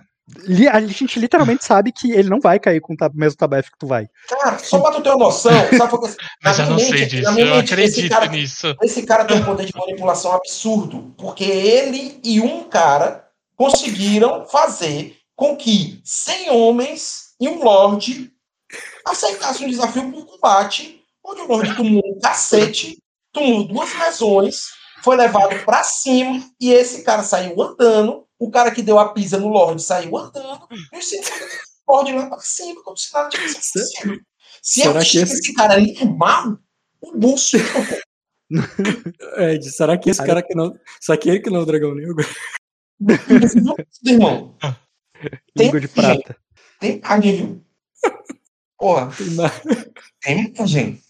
A 0.74 0.82
gente 0.82 1.18
literalmente 1.22 1.64
sabe 1.64 1.90
que 1.90 2.12
ele 2.12 2.28
não 2.28 2.42
vai 2.42 2.60
cair 2.60 2.82
com 2.82 2.92
o 2.94 2.98
mesmo 3.14 3.38
tabefe 3.38 3.72
que 3.72 3.78
tu 3.78 3.88
vai. 3.88 4.08
Cara, 4.28 4.60
só 4.60 4.78
pra 4.82 4.92
tu 4.92 5.02
ter 5.02 5.08
uma 5.08 5.20
noção, 5.20 5.54
sabe 5.78 5.98
que- 5.98 6.18
Mas 6.44 6.58
na 6.58 6.66
eu 6.66 6.70
não 6.72 6.76
minha 6.76 6.88
sei 6.90 7.00
mente- 7.00 7.10
disso, 7.16 7.32
minha 7.32 7.46
eu 7.46 7.56
mente, 7.56 7.64
esse 7.64 7.74
acredito 7.74 8.10
cara- 8.12 8.26
nisso. 8.28 8.76
Esse 8.84 9.06
cara 9.06 9.24
tem 9.24 9.38
um 9.38 9.46
poder 9.46 9.66
de 9.66 9.74
manipulação 9.74 10.34
absurdo, 10.34 11.16
porque 11.18 11.46
ele 11.46 12.20
e 12.26 12.42
um 12.42 12.66
cara 12.66 13.26
conseguiram 13.56 14.46
fazer 14.48 15.17
com 15.38 15.56
que 15.56 16.02
100 16.04 16.50
homens 16.50 17.36
e 17.40 17.48
um 17.48 17.64
lorde 17.64 18.34
aceitassem 19.06 19.68
um 19.68 19.70
desafio 19.70 20.12
por 20.12 20.26
combate, 20.26 21.02
onde 21.24 21.42
o 21.42 21.48
lorde 21.48 21.76
tomou 21.78 22.02
um 22.06 22.20
cacete, 22.20 22.98
tomou 23.32 23.64
duas 23.66 23.94
lesões, 23.98 24.64
foi 25.04 25.16
levado 25.16 25.64
pra 25.64 25.84
cima 25.84 26.44
e 26.60 26.72
esse 26.74 27.04
cara 27.04 27.24
saiu 27.24 27.62
andando. 27.62 28.26
O 28.40 28.52
cara 28.52 28.72
que 28.72 28.82
deu 28.82 29.00
a 29.00 29.14
pisa 29.14 29.38
no 29.40 29.48
lorde 29.48 29.82
saiu 29.82 30.18
andando 30.18 30.68
e 30.94 30.98
os 30.98 31.08
100 31.10 31.22
lorde 31.88 32.12
lá 32.14 32.28
pra 32.28 32.40
cima, 32.40 32.84
como 32.84 32.98
se 32.98 33.14
nada 33.14 33.30
tivesse 33.30 33.58
acontecido. 33.58 34.22
Se 34.62 34.82
eu 34.82 34.94
que 34.94 35.00
tivesse 35.06 35.18
esse- 35.34 35.34
esse 35.40 35.54
cara 35.54 35.76
ali 35.76 35.96
mal, 36.18 36.58
o 37.00 37.16
bolso 37.18 37.58
Ed, 39.38 39.70
será 39.72 39.98
que 39.98 40.10
esse 40.10 40.24
cara 40.26 40.42
que 40.42 40.56
não. 40.56 40.74
Será 41.00 41.18
que 41.18 41.30
ele 41.30 41.40
que 41.42 41.50
não 41.50 41.60
é 41.60 41.64
o 41.64 41.66
dragão 41.66 41.94
negro? 41.96 42.16
irmão. 44.06 44.56
Tem 45.56 45.66
Língua 45.66 45.80
de 45.80 45.88
prata. 45.88 46.38
Tem 46.80 47.00
carne, 47.00 47.32
viu? 47.32 47.62
Porra, 48.78 49.10
Tem 50.22 50.36
muita 50.44 50.68
gente. 50.68 51.02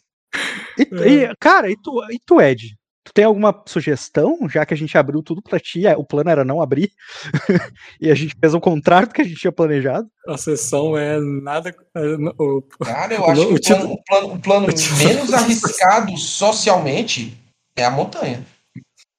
E, 0.77 0.83
e, 0.83 1.35
cara, 1.39 1.69
e 1.69 1.75
tu, 1.81 2.01
e 2.11 2.19
tu, 2.25 2.39
Ed? 2.41 2.77
Tu 3.03 3.13
tem 3.13 3.23
alguma 3.25 3.63
sugestão, 3.65 4.37
já 4.49 4.65
que 4.65 4.73
a 4.73 4.77
gente 4.77 4.97
abriu 4.97 5.23
tudo 5.23 5.41
pra 5.41 5.59
ti, 5.59 5.87
é, 5.87 5.95
o 5.95 6.03
plano 6.03 6.29
era 6.29 6.43
não 6.43 6.61
abrir, 6.61 6.91
e 8.01 8.11
a 8.11 8.15
gente 8.15 8.35
fez 8.39 8.53
o 8.53 8.59
contrário 8.59 9.07
do 9.07 9.13
que 9.13 9.21
a 9.21 9.23
gente 9.23 9.39
tinha 9.39 9.51
planejado? 9.51 10.09
A 10.27 10.37
sessão 10.37 10.97
é 10.97 11.17
nada. 11.19 11.69
é, 11.95 11.99
o- 12.37 12.61
Cara, 12.83 13.13
eu 13.13 13.21
O 13.21 13.25
acho 13.25 13.47
que 13.47 13.53
o 13.73 13.93
o 13.93 14.03
plano, 14.03 14.33
o 14.33 14.39
plano- 14.39 14.67
menos 14.99 15.33
arriscado 15.33 16.17
socialmente 16.17 17.37
é 17.77 17.85
a 17.85 17.91
montanha. 17.91 18.45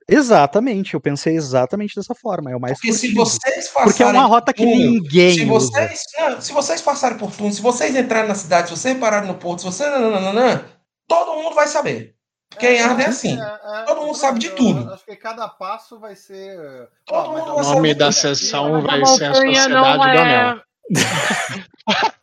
Exatamente, 0.08 0.94
eu 0.94 1.00
pensei 1.00 1.36
exatamente 1.36 1.94
dessa 1.94 2.14
forma. 2.14 2.50
É 2.50 2.56
o 2.56 2.60
mais 2.60 2.74
Porque 2.74 2.92
se 2.92 3.08
furtivo. 3.14 3.24
vocês 3.24 3.68
Porque 3.68 4.02
é 4.02 4.06
passarem 4.06 4.20
uma 4.20 4.26
rota 4.26 4.52
que 4.54 4.64
por 4.64 4.72
túnel, 4.72 4.90
ninguém 4.90 5.34
se 5.34 5.44
vocês, 5.44 6.00
não, 6.18 6.40
se 6.40 6.52
vocês 6.52 6.80
passarem 6.80 7.18
por 7.18 7.30
túnel, 7.30 7.52
se 7.52 7.60
vocês 7.60 7.94
entrarem 7.94 8.28
na 8.28 8.34
cidade, 8.34 8.68
se 8.68 8.76
vocês 8.76 8.96
pararem 8.98 9.28
no 9.28 9.34
porto, 9.34 9.58
se 9.60 9.66
vocês. 9.66 9.90
nananana, 9.90 10.64
todo 11.06 11.34
mundo 11.42 11.54
vai 11.54 11.66
saber. 11.66 12.14
Porque 12.50 12.66
em 12.66 12.80
Arden 12.80 13.04
é 13.04 13.08
assim. 13.10 13.38
Todo 13.86 14.00
mundo 14.06 14.14
sabe 14.16 14.38
de 14.38 14.48
tudo. 14.50 14.90
Acho 14.90 15.04
que 15.04 15.14
cada 15.16 15.46
passo 15.48 16.00
vai 16.00 16.16
ser. 16.16 16.56
Todo 17.04 17.28
Ó, 17.28 17.32
mundo 17.32 17.50
a- 17.50 17.54
vai 17.56 17.64
O 17.64 17.74
nome 17.74 17.94
da 17.94 18.10
sessão 18.10 18.80
vai 18.80 19.04
ser 19.04 19.24
a 19.26 19.34
Sociedade 19.34 19.68
do 19.98 20.04
é. 20.04 20.18
Anel. 20.18 20.62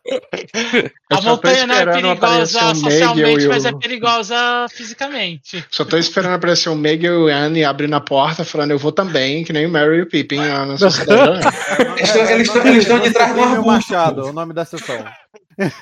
Eu 0.04 1.18
A 1.18 1.20
montanha 1.20 1.66
não 1.66 1.74
é 1.74 1.78
esperando 1.78 2.10
aparecer 2.10 2.58
perigosa 2.58 2.60
o 2.60 2.74
Meigel 2.74 2.90
socialmente, 2.90 3.44
e 3.44 3.48
mas 3.48 3.64
é 3.64 3.70
o... 3.70 3.78
perigosa 3.78 4.66
fisicamente. 4.70 5.64
Só 5.70 5.84
tô 5.84 5.96
esperando 5.98 6.34
aparecer 6.34 6.68
o 6.68 6.74
Meg 6.76 7.04
e 7.04 7.10
o 7.10 7.26
Anne 7.26 7.64
abrindo 7.64 7.94
a 7.96 8.00
porta 8.00 8.44
falando 8.44 8.70
eu 8.70 8.78
vou 8.78 8.92
também, 8.92 9.42
que 9.44 9.52
nem 9.52 9.66
o 9.66 9.70
Mary 9.70 9.98
e 9.98 10.02
o 10.02 10.08
Pippin 10.08 10.38
lá 10.38 10.66
na 10.66 10.78
Sociedade. 10.78 11.40
Eles 11.98 12.10
estão- 12.10 12.40
estão- 12.40 12.76
estão 12.76 12.98
de 13.00 13.10
trás 13.12 13.34
do 13.34 13.40
arbusto, 13.42 13.66
Machado, 13.66 14.22
pô. 14.22 14.28
o 14.28 14.32
nome 14.32 14.52
da 14.52 14.64
sessão. 14.64 15.04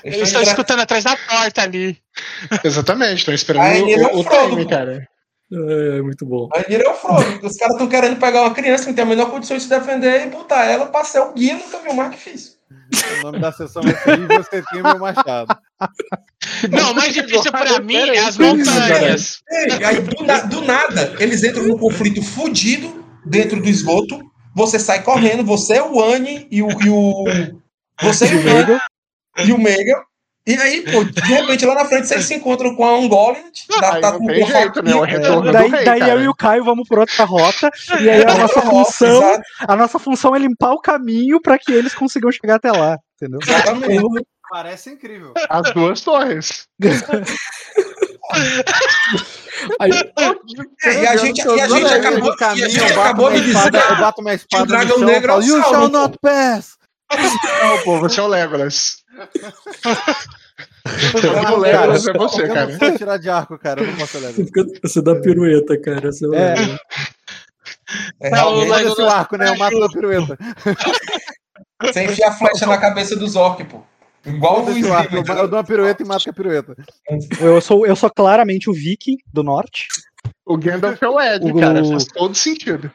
Eles 0.03 0.21
estão 0.29 0.41
escutando 0.41 0.79
atrás 0.79 1.03
da 1.03 1.15
porta 1.17 1.61
ali. 1.63 1.97
Exatamente, 2.63 3.25
tô 3.25 3.31
esperando 3.31 3.65
ele 3.75 3.93
é 3.93 3.97
o, 4.07 4.15
o 4.15 4.19
o 4.21 4.23
Frodo, 4.23 4.49
time, 4.51 4.65
cara. 4.67 5.07
É, 5.51 6.01
muito 6.01 6.25
bom. 6.25 6.49
Aí 6.55 6.63
ele 6.69 6.83
é 6.83 6.89
o 6.89 6.95
Frodo. 6.95 7.23
Os 7.45 7.55
caras 7.57 7.73
estão 7.75 7.87
querendo 7.87 8.17
pegar 8.19 8.41
uma 8.41 8.53
criança 8.53 8.83
que 8.83 8.89
não 8.89 8.95
tem 8.95 9.03
a 9.03 9.07
menor 9.07 9.29
condição 9.29 9.55
de 9.57 9.61
se 9.63 9.69
defender 9.69 10.25
e 10.25 10.29
botar 10.31 10.65
ela 10.65 10.87
pra 10.87 11.03
ser 11.03 11.19
o 11.19 11.33
guia 11.33 11.55
nunca 11.55 11.77
viu 11.79 11.93
mais 11.93 12.09
difícil. 12.11 12.54
O 13.19 13.23
nome 13.23 13.39
da 13.39 13.51
sessão 13.51 13.81
vai 13.81 13.95
ser 13.95 14.19
E 14.19 14.27
você 14.27 14.61
tem 14.71 14.83
meu 14.83 14.99
Machado. 14.99 15.57
Não, 16.69 16.91
o 16.91 16.95
mais 16.95 17.13
difícil 17.13 17.51
pra 17.51 17.79
mim 17.79 17.95
é 17.97 18.19
as 18.19 18.37
montanhas. 18.37 19.41
Aí, 19.85 20.01
do, 20.01 20.23
na- 20.23 20.41
do 20.41 20.61
nada, 20.61 21.15
eles 21.19 21.43
entram 21.43 21.63
num 21.67 21.77
conflito 21.77 22.21
fudido 22.21 23.03
dentro 23.25 23.61
do 23.61 23.67
esgoto. 23.67 24.19
Você 24.55 24.79
sai 24.79 25.03
correndo, 25.03 25.43
você, 25.43 25.81
o 25.81 26.01
Anne 26.01 26.47
e 26.49 26.61
o. 26.61 26.69
E 26.81 26.89
o 26.89 27.23
você 28.01 28.25
e 28.25 28.35
o 28.35 28.49
Anne 28.49 28.79
e 29.45 29.51
o 29.51 29.57
Mega. 29.57 30.01
E 30.47 30.53
aí, 30.53 30.81
pô, 30.83 31.03
de 31.03 31.21
repente 31.21 31.65
lá 31.65 31.73
na 31.73 31.85
frente 31.85 32.07
vocês 32.07 32.23
se 32.25 32.35
encontram 32.35 32.75
com 32.75 32.85
a 32.85 32.97
Ungoliant. 32.99 33.51
Aí 33.81 34.01
não 34.01 34.25
tem 34.25 34.45
jeito, 34.45 34.83
né? 34.83 34.93
O 34.93 35.01
retorno 35.01 35.51
daí 35.51 35.69
do 35.69 35.75
rei, 35.75 35.85
daí 35.85 36.09
eu 36.09 36.21
e 36.21 36.27
o 36.27 36.35
Caio 36.35 36.63
vamos 36.63 36.87
por 36.87 36.99
outra 36.99 37.23
rota, 37.23 37.71
e 37.99 38.09
aí 38.09 38.23
a 38.23 38.35
nossa 38.35 38.61
função, 38.61 39.41
a 39.67 39.75
nossa 39.75 39.97
função 39.97 40.35
é 40.35 40.39
limpar 40.39 40.73
o 40.73 40.79
caminho 40.79 41.41
para 41.41 41.57
que 41.57 41.71
eles 41.71 41.95
consigam 41.95 42.31
chegar 42.31 42.55
até 42.55 42.71
lá, 42.71 42.99
entendeu? 43.15 43.39
Exatamente. 43.41 44.25
Parece 44.51 44.91
incrível. 44.91 45.33
As 45.49 45.73
duas 45.73 46.01
torres. 46.01 46.67
Aí, 49.79 49.91
É, 50.83 51.03
e 51.03 51.07
a 51.07 51.17
gente, 51.17 51.41
e 51.41 51.61
a 51.61 51.67
gente 51.67 51.93
acabou, 51.93 52.35
e 52.55 52.63
a 52.63 52.69
gente 52.69 52.93
acabou 52.93 53.31
de 53.31 53.41
dizer. 53.41 53.73
eu 53.73 53.95
bato 53.97 54.21
minha 54.21 54.35
espada 54.35 54.63
o 54.63 54.67
dragão 54.67 54.99
negro 54.99 55.31
é 55.31 55.35
o 55.37 55.41
You 55.41 55.61
Sauron, 55.61 55.69
shall 55.69 55.89
pô." 55.89 55.97
not 55.97 56.17
pass! 56.21 56.77
Não, 57.11 57.83
pô, 57.83 57.99
você 57.99 58.19
é 58.19 58.23
o 58.23 58.27
Legolas. 58.27 58.97
Não, 61.43 61.55
o 61.55 61.57
Legolas 61.59 62.07
é 62.07 62.13
você, 62.13 62.43
eu 62.43 62.47
cara. 62.53 62.71
não 62.71 62.79
sei 62.79 62.97
tirar 62.97 63.17
de 63.17 63.29
arco, 63.29 63.57
cara. 63.57 63.81
Eu 63.81 63.87
não 63.87 63.95
posso 63.97 64.17
olhar. 64.17 64.31
você, 64.31 64.45
fica- 64.45 64.65
você 64.83 65.01
dá 65.01 65.15
pirueta, 65.15 65.79
cara. 65.81 66.11
Você 66.11 66.25
É. 66.35 66.55
É, 68.19 68.29
Não, 68.31 68.55
o 68.55 68.67
o 68.67 69.09
arco, 69.09 69.37
né? 69.37 69.49
Eu 69.49 69.57
mato 69.57 69.79
da 69.79 69.87
pirueta. 69.89 70.37
você 71.81 72.03
enfia 72.05 72.29
a 72.29 72.31
flecha 72.31 72.65
na 72.65 72.77
cabeça 72.77 73.15
dos 73.15 73.35
orcs, 73.35 73.67
pô. 73.67 73.83
Igual 74.25 74.53
o 74.53 74.59
Foda-se 74.61 74.79
Luiz 74.79 74.87
o 74.87 74.93
arco. 74.93 75.15
Eu, 75.15 75.23
eu 75.23 75.47
dou 75.47 75.59
uma 75.59 75.63
pirueta 75.63 76.01
e 76.01 76.05
mato 76.05 76.23
com 76.23 76.29
a 76.31 76.33
pirueta. 76.33 76.75
Eu 77.39 77.61
sou, 77.61 77.85
eu 77.85 77.95
sou 77.95 78.09
claramente 78.09 78.69
o 78.69 78.73
Viking 78.73 79.17
do 79.31 79.43
norte. 79.43 79.87
O 80.43 80.57
Gandalf 80.57 81.01
é 81.01 81.07
o 81.07 81.21
Ed, 81.21 81.51
O- 81.51 81.59
cara. 81.59 81.85
Faz 81.85 82.05
todo 82.05 82.33
sentido. 82.33 82.91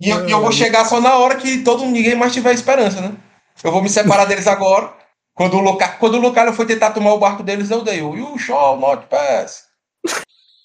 E 0.00 0.08
eu, 0.08 0.28
eu 0.28 0.40
vou 0.40 0.50
chegar 0.50 0.84
só 0.84 1.00
na 1.00 1.16
hora 1.16 1.36
que 1.36 1.62
todo 1.62 1.84
ninguém 1.84 2.14
mais 2.14 2.32
tiver 2.32 2.54
esperança, 2.54 3.00
né? 3.00 3.14
Eu 3.62 3.70
vou 3.70 3.82
me 3.82 3.88
separar 3.90 4.24
deles 4.24 4.46
agora. 4.46 4.94
Quando 5.34 5.56
o 5.56 5.60
Lucario, 5.60 5.98
quando 5.98 6.14
o 6.14 6.20
Lucario 6.20 6.52
foi 6.52 6.66
tentar 6.66 6.92
tomar 6.92 7.12
o 7.12 7.18
barco 7.18 7.42
deles, 7.42 7.70
eu 7.70 7.82
dei 7.82 8.00
o 8.00 8.16
You 8.16 8.38
shall 8.38 8.78
not 8.78 9.06
pass. 9.08 9.64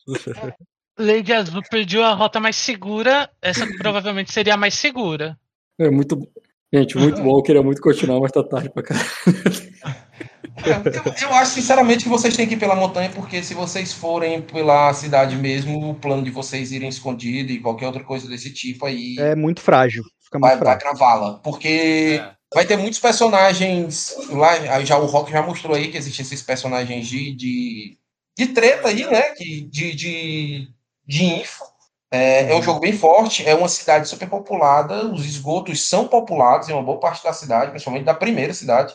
Lady 0.98 1.34
Azul 1.34 1.62
perdeu 1.70 2.04
a 2.04 2.14
rota 2.14 2.40
mais 2.40 2.56
segura. 2.56 3.30
Essa 3.42 3.68
provavelmente 3.78 4.32
seria 4.32 4.54
a 4.54 4.58
mais 4.58 4.74
segura. 4.76 5.38
É 5.78 5.90
muito. 5.90 6.18
Gente, 6.74 6.98
muito 6.98 7.22
bom. 7.22 7.38
Eu 7.38 7.44
queria 7.44 7.62
muito 7.62 7.82
continuar, 7.82 8.20
mas 8.20 8.32
tá 8.32 8.44
tarde 8.44 8.70
pra 8.70 8.84
caralho. 8.84 9.06
Eu, 10.64 11.30
eu 11.30 11.36
acho 11.36 11.52
sinceramente 11.52 12.04
que 12.04 12.10
vocês 12.10 12.36
têm 12.36 12.48
que 12.48 12.54
ir 12.54 12.58
pela 12.60 12.76
montanha, 12.76 13.10
porque 13.10 13.44
se 13.44 13.54
vocês 13.54 13.92
forem 13.92 14.42
pela 14.42 14.94
cidade 14.94 15.36
mesmo, 15.36 15.90
o 15.92 15.96
plano 15.96 16.24
de 16.24 16.32
vocês 16.32 16.72
irem 16.72 16.88
escondido 16.90 17.52
e 17.52 17.60
qualquer 17.60 17.88
outra 17.88 18.04
coisa 18.04 18.28
desse 18.28 18.54
tipo 18.54 18.86
aí 18.86 19.18
É 19.20 19.36
muito 19.36 19.62
frágil. 19.62 20.04
Fica 20.24 20.40
muito 20.40 20.50
vai, 20.50 20.58
vai 20.58 20.80
frágil. 20.80 20.80
cravá-la. 20.98 21.40
Porque 21.40 22.22
É. 22.22 22.32
vai 22.54 22.66
ter 22.66 22.78
muitos 22.78 23.00
personagens 23.00 24.16
lá. 24.30 24.52
aí 24.52 24.86
Já 24.86 24.98
o 24.98 25.06
Rock 25.06 25.32
já 25.32 25.42
mostrou 25.42 25.76
aí 25.76 25.90
que 25.92 25.98
existem 25.98 26.24
esses 26.26 26.42
personagens 26.42 27.06
de, 27.08 27.36
de, 27.36 27.98
de 28.38 28.48
treta 28.48 28.88
aí, 28.88 29.06
né? 29.06 29.22
Que, 29.36 29.62
de, 29.70 29.94
de, 29.94 30.68
de 31.06 31.26
info. 31.26 31.64
É, 32.12 32.52
é 32.52 32.56
um 32.56 32.62
jogo 32.62 32.80
bem 32.80 32.94
forte, 32.94 33.46
é 33.46 33.54
uma 33.54 33.68
cidade 33.68 34.08
super 34.08 34.30
populada, 34.30 35.06
os 35.12 35.26
esgotos 35.26 35.86
são 35.86 36.08
populados 36.08 36.70
em 36.70 36.74
uma 36.74 36.84
boa 36.84 37.00
parte 37.00 37.22
da 37.24 37.34
cidade, 37.34 37.72
principalmente 37.72 38.06
da 38.06 38.14
primeira 38.14 38.54
cidade. 38.54 38.94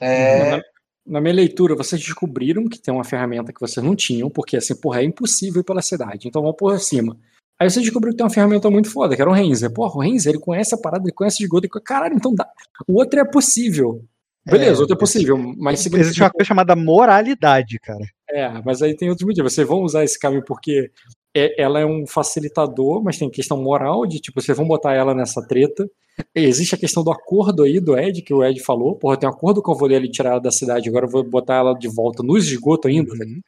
É, 0.00 0.60
Na, 1.06 1.20
minha 1.20 1.34
leitura, 1.34 1.74
vocês 1.74 2.00
descobriram 2.00 2.68
que 2.68 2.80
tem 2.80 2.92
uma 2.92 3.04
ferramenta 3.04 3.52
que 3.52 3.60
vocês 3.60 3.84
não 3.84 3.94
tinham, 3.94 4.30
porque 4.30 4.56
assim, 4.56 4.74
porra, 4.74 5.00
é 5.00 5.04
impossível 5.04 5.60
ir 5.60 5.64
pela 5.64 5.82
cidade. 5.82 6.26
Então 6.28 6.40
vamos 6.42 6.56
por 6.56 6.78
cima. 6.80 7.16
Aí 7.60 7.68
vocês 7.70 7.84
descobriram 7.84 8.12
que 8.12 8.16
tem 8.18 8.24
uma 8.24 8.32
ferramenta 8.32 8.70
muito 8.70 8.90
foda, 8.90 9.14
que 9.14 9.20
era 9.22 9.30
o 9.30 9.34
Renzer. 9.34 9.70
Porra, 9.72 9.96
o 9.96 10.00
Renzer, 10.00 10.32
ele 10.32 10.40
conhece 10.42 10.74
a 10.74 10.78
parada, 10.78 11.04
ele 11.04 11.12
conhece 11.12 11.38
de 11.38 11.44
esgoto. 11.44 11.66
ele- 11.66 11.82
Caralho, 11.84 12.14
então 12.16 12.34
dá. 12.34 12.48
O 12.88 12.94
outro 12.98 13.20
é 13.20 13.24
possível. 13.24 14.02
Beleza, 14.46 14.78
o 14.78 14.80
outro 14.82 14.96
é 14.96 14.98
possível, 14.98 15.38
mas 15.56 15.80
significa- 15.80 16.06
Existe 16.06 16.22
uma 16.22 16.30
coisa 16.30 16.46
chamada 16.46 16.76
moralidade, 16.76 17.78
cara. 17.80 18.04
É, 18.28 18.60
mas 18.64 18.82
aí 18.82 18.94
tem 18.96 19.08
outros 19.08 19.26
motivos. 19.26 19.52
Vocês 19.54 19.66
vão 19.66 19.82
usar 19.82 20.04
esse 20.04 20.18
caminho 20.18 20.44
porque 20.44 20.90
é- 21.34 21.60
ela 21.60 21.80
é 21.80 21.86
um 21.86 22.06
facilitador, 22.06 23.02
mas 23.02 23.18
tem 23.18 23.28
questão 23.28 23.56
moral 23.60 24.06
de 24.06 24.20
tipo, 24.20 24.40
vocês 24.40 24.56
vão 24.56 24.66
botar 24.66 24.94
ela 24.94 25.14
nessa 25.14 25.46
treta. 25.46 25.88
Existe 26.34 26.74
a 26.74 26.78
questão 26.78 27.02
do 27.02 27.10
acordo 27.10 27.64
aí 27.64 27.80
do 27.80 27.98
Ed, 27.98 28.22
que 28.22 28.32
o 28.32 28.44
Ed 28.44 28.62
falou. 28.62 28.94
Porra, 28.94 29.16
tem 29.16 29.28
um 29.28 29.32
acordo 29.32 29.62
que 29.62 29.68
eu 29.70 29.74
vou 29.74 29.88
ali 29.88 30.08
tirar 30.08 30.30
ela 30.30 30.40
da 30.40 30.52
cidade, 30.52 30.88
agora 30.88 31.06
eu 31.06 31.10
vou 31.10 31.24
botar 31.24 31.56
ela 31.56 31.74
de 31.74 31.88
volta 31.88 32.22
no 32.22 32.38
esgoto 32.38 32.86
ainda. 32.88 33.12
velho. 33.16 33.42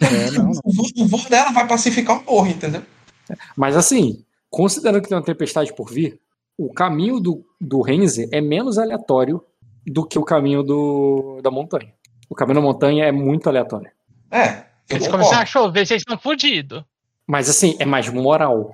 É, 0.00 0.30
não, 0.30 0.44
não. 0.44 0.52
o, 0.64 1.06
voo, 1.08 1.28
dela 1.28 1.50
vai 1.50 1.66
pacificar 1.66 2.18
o 2.18 2.20
porra, 2.22 2.50
entendeu? 2.50 2.82
Mas 3.56 3.76
assim, 3.76 4.22
considerando 4.48 5.02
que 5.02 5.08
tem 5.08 5.18
uma 5.18 5.24
tempestade 5.24 5.74
por 5.74 5.90
vir, 5.90 6.20
o 6.56 6.72
caminho 6.72 7.18
do, 7.18 7.44
do 7.60 7.80
Renze 7.82 8.28
é 8.30 8.40
menos 8.40 8.78
aleatório 8.78 9.42
do 9.84 10.06
que 10.06 10.18
o 10.18 10.24
caminho 10.24 10.62
do, 10.62 11.40
da 11.42 11.50
montanha. 11.50 11.92
O 12.28 12.34
caminho 12.36 12.60
da 12.60 12.60
montanha 12.62 13.04
é 13.04 13.12
muito 13.12 13.48
aleatório. 13.48 13.90
É, 14.30 14.64
Eles 14.88 15.04
concordo. 15.06 15.10
começaram 15.10 15.42
a 15.42 15.46
chover, 15.46 15.86
vocês 15.86 16.02
estão 16.02 16.16
fodidos. 16.18 16.84
Mas 17.26 17.48
assim, 17.48 17.76
é 17.78 17.84
mais 17.86 18.08
moral, 18.08 18.72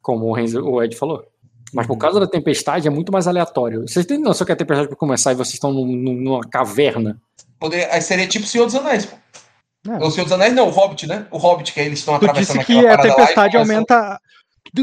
como 0.00 0.26
o, 0.26 0.32
Renzo, 0.32 0.62
o 0.64 0.82
Ed 0.82 0.96
falou. 0.96 1.24
Mas 1.72 1.86
por 1.86 1.96
causa 1.96 2.18
da 2.18 2.26
tempestade 2.26 2.88
é 2.88 2.90
muito 2.90 3.12
mais 3.12 3.28
aleatório. 3.28 3.82
Vocês 3.82 4.04
têm 4.04 4.18
noção 4.18 4.44
que 4.44 4.52
a 4.52 4.56
tempestade 4.56 4.88
vai 4.88 4.96
começar 4.96 5.32
e 5.32 5.36
vocês 5.36 5.54
estão 5.54 5.72
num- 5.72 5.86
num- 5.86 6.14
numa 6.20 6.40
caverna? 6.40 7.20
Poder, 7.60 7.88
aí 7.92 8.00
seria 8.02 8.26
tipo 8.26 8.44
o 8.44 8.48
Senhor 8.48 8.64
dos 8.66 8.74
Anéis, 8.74 9.06
pô. 9.06 9.16
É. 9.88 9.96
O 10.04 10.10
Senhor 10.10 10.24
dos 10.24 10.32
Anéis 10.32 10.52
não, 10.54 10.66
o 10.66 10.70
Hobbit, 10.70 11.06
né? 11.06 11.26
O 11.30 11.38
Hobbit, 11.38 11.72
que 11.72 11.80
aí 11.80 11.86
eles 11.86 12.00
estão 12.00 12.18
Tu 12.18 12.24
atravessando 12.24 12.58
disse 12.58 12.66
que 12.66 12.86
a 12.86 12.96
lá 12.96 12.98
tempestade 13.02 13.52
começam- 13.56 13.74
aumenta. 13.76 14.20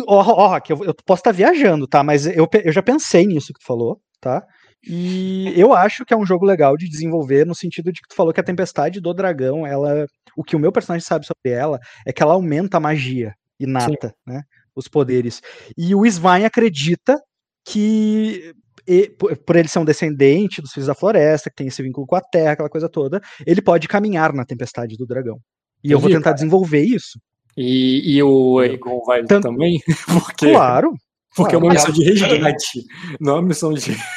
Ó, 0.08 0.18
ó, 0.18 0.48
Rock, 0.48 0.72
eu, 0.72 0.84
eu 0.86 0.96
posso 1.06 1.20
estar 1.20 1.32
viajando, 1.32 1.88
tá? 1.88 2.04
Mas 2.04 2.26
eu, 2.26 2.48
eu 2.64 2.72
já 2.72 2.82
pensei 2.82 3.26
nisso 3.26 3.54
que 3.54 3.60
tu 3.60 3.66
falou, 3.66 4.00
tá? 4.22 4.44
E 4.88 5.54
eu 5.56 5.74
acho 5.74 6.06
que 6.06 6.14
é 6.14 6.18
um 6.18 6.26
jogo 6.26 6.46
legal 6.46 6.78
de 6.78 6.88
desenvolver 6.90 7.46
no 7.46 7.54
sentido 7.54 7.92
de 7.92 8.02
que 8.02 8.08
tu 8.08 8.16
falou 8.16 8.32
que 8.34 8.40
a 8.40 8.44
tempestade 8.44 9.00
do 9.02 9.14
dragão, 9.14 9.66
ela. 9.68 10.08
O 10.38 10.44
que 10.44 10.56
o 10.56 10.60
meu 10.60 10.72
personagem 10.72 11.06
sabe 11.06 11.26
sobre 11.26 11.52
ela 11.52 11.80
é 12.06 12.14
que 12.14 12.24
ela 12.24 12.34
aumenta 12.34 12.78
a 12.78 12.80
magia 12.80 13.34
inata, 13.60 14.14
né? 14.26 14.44
Os 14.76 14.88
poderes. 14.88 15.42
E 15.76 15.94
o 15.96 16.06
Svain 16.06 16.46
acredita 16.46 17.20
que. 17.66 18.54
e- 18.88 19.10
por 19.46 19.56
ele 19.56 19.68
ser 19.68 19.80
um 19.80 19.86
descendente 19.86 20.62
dos 20.62 20.72
filhos 20.72 20.88
da 20.88 20.96
floresta, 20.96 21.50
que 21.50 21.56
tem 21.56 21.68
esse 21.68 21.82
vínculo 21.84 22.08
com 22.08 22.16
a 22.16 22.22
terra, 22.22 22.52
aquela 22.54 22.70
coisa 22.70 22.88
toda, 22.88 23.20
ele 23.46 23.62
pode 23.62 23.88
caminhar 23.88 24.32
na 24.32 24.46
tempestade 24.46 24.96
do 24.96 25.06
dragão. 25.06 25.40
E 25.84 25.92
eu 25.92 26.00
vou 26.00 26.08
Entendi, 26.10 26.24
tentar 26.24 26.34
desenvolver 26.34 26.82
isso. 26.84 27.20
E, 27.58 28.16
e 28.16 28.24
o 28.24 28.62
Egon 28.64 29.02
vai 29.04 29.24
Tanto- 29.26 29.48
também? 29.50 29.82
Porque 30.24 30.52
Claro. 30.52 30.94
Porque 31.38 31.56
é 31.56 31.58
uma 31.58 31.70
Ah, 31.70 31.74
missão 31.74 31.92
de 31.92 32.04
resgate, 32.04 32.84
não 33.22 33.34
é 33.34 33.40
uma 33.40 33.48
missão 33.48 33.74
de. 33.74 33.96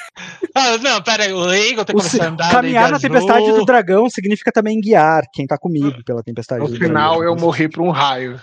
Ah, 0.55 0.77
não, 0.79 1.01
pera 1.01 1.23
aí, 1.25 1.33
o 1.33 1.39
Leigo 1.39 1.85
tem 1.85 1.95
que 1.95 2.03
O 2.03 2.05
se- 2.05 2.19
começar 2.19 2.25
a 2.25 2.33
andar. 2.33 2.51
caminhar 2.51 2.83
Leigo 2.91 2.95
na 2.97 3.01
tempestade 3.01 3.53
do 3.53 3.65
dragão 3.65 4.11
significa 4.11 4.51
também 4.51 4.81
guiar 4.81 5.23
quem 5.33 5.47
tá 5.47 5.57
comigo 5.57 6.03
pela 6.05 6.23
tempestade 6.25 6.61
No 6.63 6.69
do 6.69 6.77
final 6.77 7.19
dragão. 7.19 7.35
eu 7.35 7.41
morri 7.41 7.69
pra 7.69 7.83
um 7.83 7.91
raio. 7.91 8.39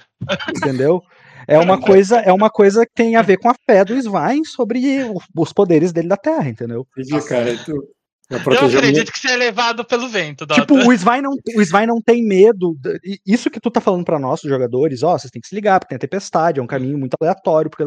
Entendeu? 0.56 1.02
É 1.48 1.60
uma 1.60 1.78
coisa, 1.82 2.18
é 2.20 2.32
uma 2.32 2.50
coisa 2.50 2.86
que 2.86 2.94
tem 2.96 3.16
a 3.18 3.22
ver 3.22 3.38
com 3.38 3.50
a 3.50 3.56
fé 3.66 3.84
do 3.84 3.94
Svain 3.96 4.44
sobre 4.46 4.82
os 5.36 5.52
poderes 5.54 5.92
dele 5.92 6.08
da 6.08 6.16
Terra, 6.18 6.48
entendeu? 6.50 6.88
Entendi, 6.98 7.28
cara. 7.28 7.58
Tu... 7.58 7.74
Eu 8.30 8.40
Eu 8.40 8.66
acredito 8.68 9.12
que 9.12 9.20
você 9.20 9.32
é 9.32 9.38
levado 9.38 9.86
pelo 9.86 10.10
vento, 10.10 10.46
Dota. 10.46 10.60
Tipo, 10.60 10.76
o 10.76 10.92
Svain 10.94 11.22
não, 11.22 11.32
o 11.32 11.86
não 11.88 12.02
tem 12.02 12.22
medo. 12.26 12.76
Isso 13.26 13.50
que 13.50 13.60
tu 13.60 13.72
tá 13.72 13.80
falando 13.80 14.04
pra 14.04 14.20
nós, 14.20 14.44
os 14.44 14.50
jogadores, 14.50 15.02
ó, 15.02 15.18
vocês 15.18 15.32
têm 15.32 15.42
que 15.42 15.48
se 15.48 15.56
ligar, 15.56 15.80
porque 15.80 15.90
tem 15.92 15.96
a 15.96 16.00
tempestade, 16.00 16.60
é 16.60 16.64
um 16.64 16.68
caminho 16.68 16.98
muito 16.98 17.16
aleatório, 17.20 17.70
porque 17.72 17.84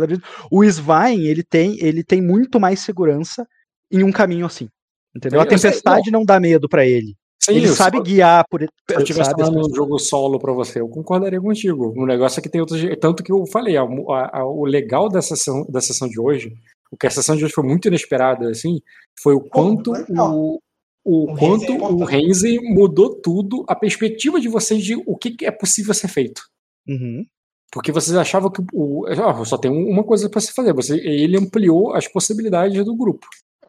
o 0.50 0.64
Svain, 0.64 1.20
ele 1.26 1.42
tem, 1.42 1.76
ele 1.84 2.02
tem 2.02 2.22
muito 2.22 2.58
mais 2.58 2.80
segurança 2.80 3.46
em 3.92 4.02
um 4.02 4.10
caminho 4.10 4.46
assim. 4.46 4.68
Entendeu? 5.14 5.40
A 5.40 5.44
Eu 5.44 5.58
sei, 5.58 5.70
tempestade 5.70 6.10
não 6.10 6.24
dá 6.24 6.40
medo 6.40 6.68
pra 6.68 6.86
ele. 6.86 7.14
Sim, 7.42 7.54
ele 7.56 7.68
sabe 7.68 7.96
só- 7.98 8.02
guiar 8.02 8.44
por 8.50 8.60
Se 8.60 8.68
eu 8.90 8.98
estivesse 9.00 9.30
sabe, 9.30 9.42
falando 9.42 9.66
um 9.70 9.74
jogo 9.74 9.98
solo 9.98 10.38
pra 10.38 10.52
você, 10.52 10.80
eu 10.80 10.88
concordaria 10.88 11.40
contigo. 11.40 11.92
O 11.96 12.06
negócio 12.06 12.38
é 12.38 12.42
que 12.42 12.48
tem 12.50 12.60
outros. 12.60 12.80
Tanto 13.00 13.22
que 13.22 13.32
eu 13.32 13.44
falei, 13.46 13.76
a- 13.76 13.82
a- 13.82 14.38
a- 14.40 14.46
o 14.46 14.64
legal 14.64 15.08
da 15.08 15.20
sessão, 15.22 15.66
da 15.68 15.80
sessão 15.80 16.06
de 16.08 16.20
hoje, 16.20 16.52
o 16.90 16.96
que 16.96 17.06
a 17.06 17.10
sessão 17.10 17.36
de 17.36 17.44
hoje 17.44 17.54
foi 17.54 17.64
muito 17.64 17.88
inesperada, 17.88 18.48
assim, 18.50 18.80
foi 19.22 19.34
o 19.34 19.40
quanto 19.40 19.92
o. 19.92 20.60
O 21.02 21.32
O 21.32 21.34
quanto 21.36 21.64
Renzi 21.64 21.82
é 21.82 21.86
o. 21.86 22.04
Renzi 22.04 22.58
mudou 22.60 23.14
tudo, 23.22 23.64
a 23.66 23.74
perspectiva 23.74 24.38
de 24.38 24.48
vocês 24.48 24.84
de 24.84 24.94
o 24.96 25.16
que 25.16 25.34
é 25.46 25.50
possível 25.50 25.94
ser 25.94 26.08
feito. 26.08 26.42
Uhum. 26.86 27.24
Porque 27.72 27.90
vocês 27.90 28.14
achavam 28.16 28.50
que 28.50 28.60
o, 28.74 29.06
ah, 29.06 29.44
só 29.46 29.56
tem 29.56 29.70
uma 29.70 30.04
coisa 30.04 30.28
pra 30.28 30.40
se 30.42 30.52
fazer. 30.52 30.74
Você, 30.74 30.96
ele 30.98 31.38
ampliou 31.38 31.94
as 31.94 32.06
possibilidades 32.06 32.84
do 32.84 32.94
grupo. 32.94 33.26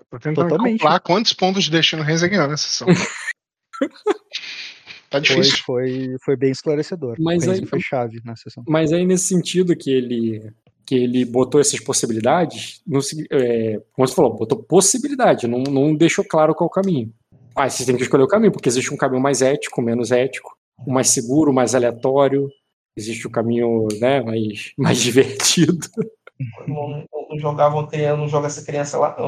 Tô 0.10 0.20
tentando 0.20 0.50
Totalmente. 0.50 0.80
calcular 0.80 1.00
quantos 1.00 1.32
pontos 1.34 1.64
de 1.64 1.72
destino 1.72 2.04
Renzi 2.04 2.28
ganhou 2.28 2.48
nessa 2.50 2.68
sessão. 2.68 2.88
tá 5.10 5.20
Foi, 5.20 5.22
difícil. 5.22 5.58
foi, 5.66 6.16
foi 6.24 6.36
bem 6.36 6.52
esclarecedor. 6.52 7.16
Mas 7.20 7.48
aí- 7.48 7.66
foi 7.66 7.80
chave 7.80 8.20
na 8.26 8.36
sessão. 8.36 8.64
Mas 8.68 8.92
aí, 8.92 9.06
nesse 9.06 9.26
sentido 9.28 9.76
que 9.76 9.90
ele 9.90 10.52
que 10.86 10.96
ele 10.96 11.24
botou 11.26 11.62
essas 11.62 11.80
possibilidades, 11.80 12.82
não, 12.86 13.02
se- 13.02 13.26
é, 13.32 13.80
como 13.94 14.08
você 14.08 14.16
falou, 14.16 14.36
botou 14.36 14.62
possibilidade, 14.64 15.48
não, 15.48 15.60
não 15.64 15.96
deixou 15.96 16.26
claro 16.26 16.54
qual 16.56 16.68
é 16.68 16.72
o 16.72 16.74
caminho. 16.84 17.14
Ah, 17.56 17.70
você 17.70 17.86
tem 17.86 17.96
que 17.96 18.04
escolher 18.04 18.24
o 18.24 18.28
caminho, 18.28 18.52
porque 18.52 18.70
existe 18.70 18.94
um 18.94 18.98
caminho 18.98 19.22
mais 19.22 19.42
ético, 19.42 19.82
menos 19.82 20.12
ético, 20.12 20.56
o 20.86 20.92
mais 20.92 21.10
seguro, 21.10 21.54
mais 21.54 21.76
aleatório, 21.76 22.50
existe 22.98 23.28
o 23.28 23.32
caminho 23.32 23.88
né, 24.00 24.22
mais, 24.22 24.72
mais 24.78 25.00
divertido. 25.02 25.88
Não, 26.68 27.06
não 27.30 27.38
jogava 27.40 27.76
ontem, 27.76 28.02
eu 28.02 28.18
não 28.18 28.28
joga 28.28 28.48
essa 28.48 28.66
criança 28.66 28.98
lá, 28.98 29.16
não. 29.20 29.28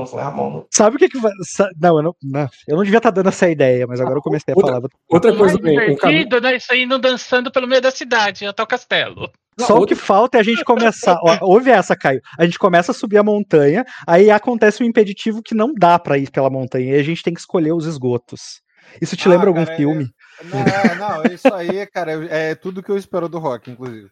No- 0.50 0.66
Sabe 0.72 0.96
o 0.96 1.00
que 1.00 1.08
que 1.10 1.20
vai. 1.20 1.32
Não, 1.80 1.98
eu 1.98 2.04
não, 2.04 2.16
não, 2.24 2.50
eu 2.68 2.76
não 2.76 2.84
devia 2.84 2.98
estar 2.98 3.12
dando 3.12 3.30
essa 3.30 3.48
ideia, 3.50 3.86
mas 3.86 4.02
agora 4.02 4.18
eu 4.18 4.22
comecei 4.22 4.52
a 4.54 4.58
Outra- 4.58 4.74
falar. 4.76 4.90
Outra 5.10 5.30
coisa 5.36 5.54
mais 5.54 5.58
também, 5.58 5.92
um 5.92 5.96
caminho. 5.96 6.20
divertido, 6.24 6.42
né? 6.42 6.56
Isso 6.58 6.74
aí 6.74 6.84
indo 6.84 6.98
dançando 6.98 7.52
pelo 7.52 7.68
meio 7.68 7.82
da 7.82 7.92
cidade, 7.92 8.46
até 8.48 8.64
o 8.64 8.68
castelo. 8.68 9.30
Não, 9.58 9.68
Só 9.68 9.78
o 9.78 9.86
que 9.86 9.96
falta 9.96 10.38
é 10.38 10.42
a 10.42 10.44
gente 10.44 10.64
começar. 10.64 11.18
ó, 11.24 11.38
ouve 11.42 11.70
essa, 11.70 11.96
Caio. 11.96 12.22
A 12.38 12.46
gente 12.46 12.58
começa 12.58 12.92
a 12.92 12.96
subir 12.96 13.18
a 13.18 13.24
montanha, 13.24 13.86
aí 14.08 14.32
acontece 14.32 14.84
um 14.84 14.86
impeditivo 14.86 15.42
que 15.44 15.54
não 15.54 15.74
dá 15.74 16.00
pra 16.00 16.18
ir 16.18 16.32
pela 16.32 16.50
montanha, 16.50 16.96
e 16.96 17.00
a 17.00 17.04
gente 17.04 17.24
tem 17.24 17.34
que 17.34 17.40
escolher 17.40 17.74
os 17.74 17.86
esgotos. 17.86 18.62
Isso 19.02 19.16
te 19.16 19.28
Ah, 19.28 19.32
lembra 19.32 19.50
algum 19.50 19.66
cara, 19.66 19.78
filme? 19.78 20.10
Não, 20.44 21.24
não, 21.24 21.34
isso 21.34 21.54
aí, 21.54 21.86
cara, 21.88 22.12
é 22.30 22.56
tudo 22.56 22.84
que 22.84 22.90
eu 22.90 22.98
espero 22.98 23.30
do 23.30 23.40
rock, 23.40 23.72
inclusive. 23.72 24.10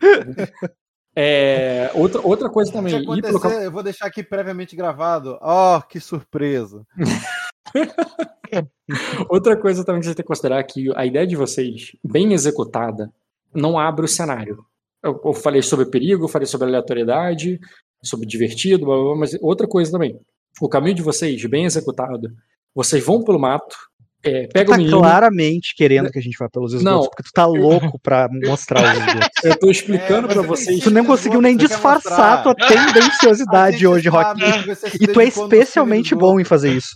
É, 1.16 1.92
outra, 1.94 2.22
outra 2.26 2.50
coisa 2.50 2.72
também, 2.72 3.04
pelo 3.04 3.52
eu 3.62 3.72
vou 3.72 3.84
deixar 3.84 4.06
aqui 4.06 4.24
previamente 4.24 4.76
gravado. 4.76 5.38
Ó, 5.42 5.82
que 5.82 6.00
surpresa. 6.00 6.86
outra 9.30 9.58
coisa 9.58 9.84
também 9.84 10.02
que 10.02 10.08
você 10.08 10.16
tem 10.16 10.24
que 10.24 10.28
considerar 10.28 10.60
é 10.60 10.64
que 10.64 10.92
a 10.96 11.06
ideia 11.06 11.28
de 11.28 11.36
vocês, 11.36 11.92
bem 12.04 12.34
executada, 12.34 13.12
não 13.54 13.78
abre 13.78 14.06
o 14.06 14.08
cenário. 14.08 14.66
Eu, 15.04 15.20
eu 15.26 15.34
falei 15.34 15.62
sobre 15.62 15.86
perigo, 15.88 16.26
eu 16.26 16.30
falei 16.30 16.46
sobre 16.46 16.68
aleatoriedade, 16.68 17.60
sobre 18.04 18.28
divertido, 18.28 18.86
blá, 18.86 18.96
blá, 18.96 19.06
blá, 19.06 19.16
mas 19.16 19.38
outra 19.42 19.68
coisa 19.68 19.92
também. 19.92 20.20
O 20.62 20.70
caminho 20.70 20.96
de 20.96 21.02
vocês, 21.02 21.44
bem 21.46 21.66
executado, 21.66 22.30
vocês 22.76 23.04
vão 23.04 23.24
pelo 23.24 23.40
mato, 23.40 23.76
é, 24.24 24.46
Tu 24.46 24.54
pega 24.54 24.70
tá 24.70 24.76
o 24.76 24.78
menino. 24.78 24.98
claramente 25.00 25.74
querendo 25.76 26.12
que 26.12 26.20
a 26.20 26.22
gente 26.22 26.38
vá 26.38 26.48
pelos 26.48 26.74
esgotos, 26.74 26.94
Não. 27.06 27.10
porque 27.10 27.24
tu 27.24 27.32
tá 27.34 27.46
louco 27.48 28.00
pra 28.00 28.30
mostrar 28.46 28.84
os 28.94 29.00
esgotos. 29.08 29.44
Eu 29.44 29.58
tô 29.60 29.72
explicando 29.72 30.28
É, 30.30 30.34
pra 30.34 30.42
você 30.44 30.66
vocês. 30.66 30.84
Tu 30.84 30.92
nem 30.92 31.04
conseguiu 31.04 31.42
nem 31.42 31.58
disfarçar 31.58 32.38
a 32.38 32.44
tua 32.44 32.54
tendenciosidade 32.56 33.86
hoje, 33.88 34.08
Rock. 34.10 34.40
você 34.68 34.90
se 34.92 34.98
E 35.04 35.08
tu 35.08 35.20
é 35.20 35.26
especialmente 35.26 36.14
bom 36.14 36.40
em 36.40 36.44
fazer 36.44 36.72
isso. 36.74 36.96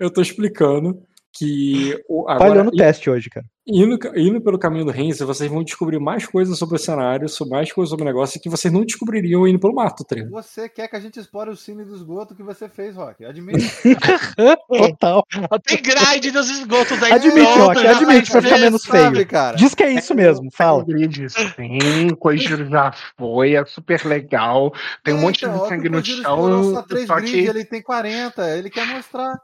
Eu 0.00 0.10
tô 0.12 0.20
explicando 0.20 0.98
que 1.38 1.96
o, 2.08 2.24
Falhou 2.24 2.42
agora, 2.44 2.64
no 2.64 2.72
teste 2.72 3.08
hoje, 3.08 3.28
cara. 3.30 3.46
Indo, 3.66 3.98
indo 4.16 4.40
pelo 4.40 4.58
caminho 4.58 4.84
do 4.84 4.90
Renzi, 4.90 5.24
vocês 5.24 5.50
vão 5.50 5.62
descobrir 5.64 5.98
mais 5.98 6.26
coisas 6.26 6.56
sobre 6.58 6.76
o 6.76 6.78
cenário, 6.78 7.26
mais 7.48 7.72
coisas 7.72 7.90
sobre 7.90 8.04
o 8.04 8.06
negócio 8.06 8.40
que 8.40 8.48
vocês 8.48 8.72
não 8.72 8.84
descobririam 8.84 9.46
indo 9.46 9.58
pelo 9.58 9.74
mato, 9.74 10.04
tá 10.04 10.14
ligado? 10.14 10.30
Você 10.30 10.68
quer 10.68 10.88
que 10.88 10.96
a 10.96 11.00
gente 11.00 11.18
explore 11.18 11.50
o 11.50 11.56
cine 11.56 11.84
do 11.84 11.94
esgoto 11.94 12.34
que 12.34 12.42
você 12.42 12.68
fez, 12.68 12.94
Rock? 12.94 13.24
Admite. 13.24 13.66
Total. 14.68 15.24
Tem 15.64 15.82
grade 15.82 16.30
dos 16.30 16.48
esgotos 16.50 17.02
aí. 17.02 17.12
Admite, 17.12 17.40
pronto, 17.52 17.58
Rock, 17.60 17.86
admite, 17.86 18.30
pra 18.30 18.42
ficar 18.42 18.58
menos 18.58 18.82
Sabe, 18.82 19.16
feio. 19.16 19.28
cara? 19.28 19.56
Diz 19.56 19.74
que 19.74 19.82
é 19.82 19.92
isso 19.92 20.14
mesmo, 20.14 20.48
fala. 20.52 20.84
Tem 20.84 20.94
grid, 20.94 21.28
sim, 21.30 22.08
Kojiro 22.18 22.68
já 22.70 22.92
foi, 23.18 23.54
é 23.54 23.64
super 23.64 24.04
legal. 24.06 24.72
Tem 25.02 25.14
um 25.14 25.18
É, 25.18 25.20
monte 25.20 25.44
então, 25.44 25.54
de 25.54 25.60
ó, 25.60 25.68
sangue 25.68 25.88
no 25.88 26.04
chão. 26.04 26.74
Só 26.74 26.82
três 26.82 27.06
Só 27.06 27.16
grid, 27.16 27.32
que. 27.32 27.38
ele 27.48 27.64
tem 27.64 27.82
40, 27.82 28.56
ele 28.56 28.70
quer 28.70 28.86
mostrar. 28.86 29.34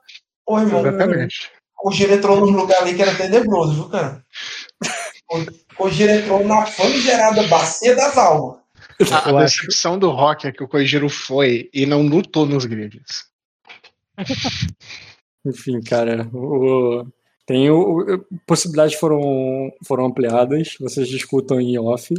Ô, 0.46 0.58
irmão, 0.58 0.80
Exatamente. 0.86 1.50
O 1.84 1.90
Giro 1.92 2.14
entrou 2.14 2.40
num 2.40 2.50
lugar 2.56 2.82
ali 2.82 2.94
que 2.94 3.02
era 3.02 3.14
tenebroso, 3.14 3.74
viu, 3.74 3.88
cara? 3.88 4.24
O 5.78 5.88
Giro 5.88 6.12
entrou 6.12 6.44
na 6.46 6.66
famigerada 6.66 7.42
bacia 7.48 7.94
das 7.96 8.16
almas. 8.18 8.60
A, 9.10 9.30
a 9.30 9.32
decepção 9.44 9.98
do 9.98 10.10
Rock 10.10 10.46
é 10.46 10.52
que 10.52 10.62
o 10.62 10.68
Kojiro 10.68 11.08
foi 11.08 11.68
e 11.72 11.86
não 11.86 12.02
lutou 12.02 12.46
nos 12.46 12.64
grids. 12.66 13.24
Enfim, 15.44 15.80
cara, 15.80 16.28
o- 16.32 17.04
tem 17.46 17.68
o, 17.70 17.98
o- 17.98 18.24
possibilidades 18.46 18.94
foram, 18.96 19.72
foram 19.84 20.06
ampliadas, 20.06 20.74
vocês 20.78 21.08
discutam 21.08 21.60
em 21.60 21.76
off, 21.78 22.14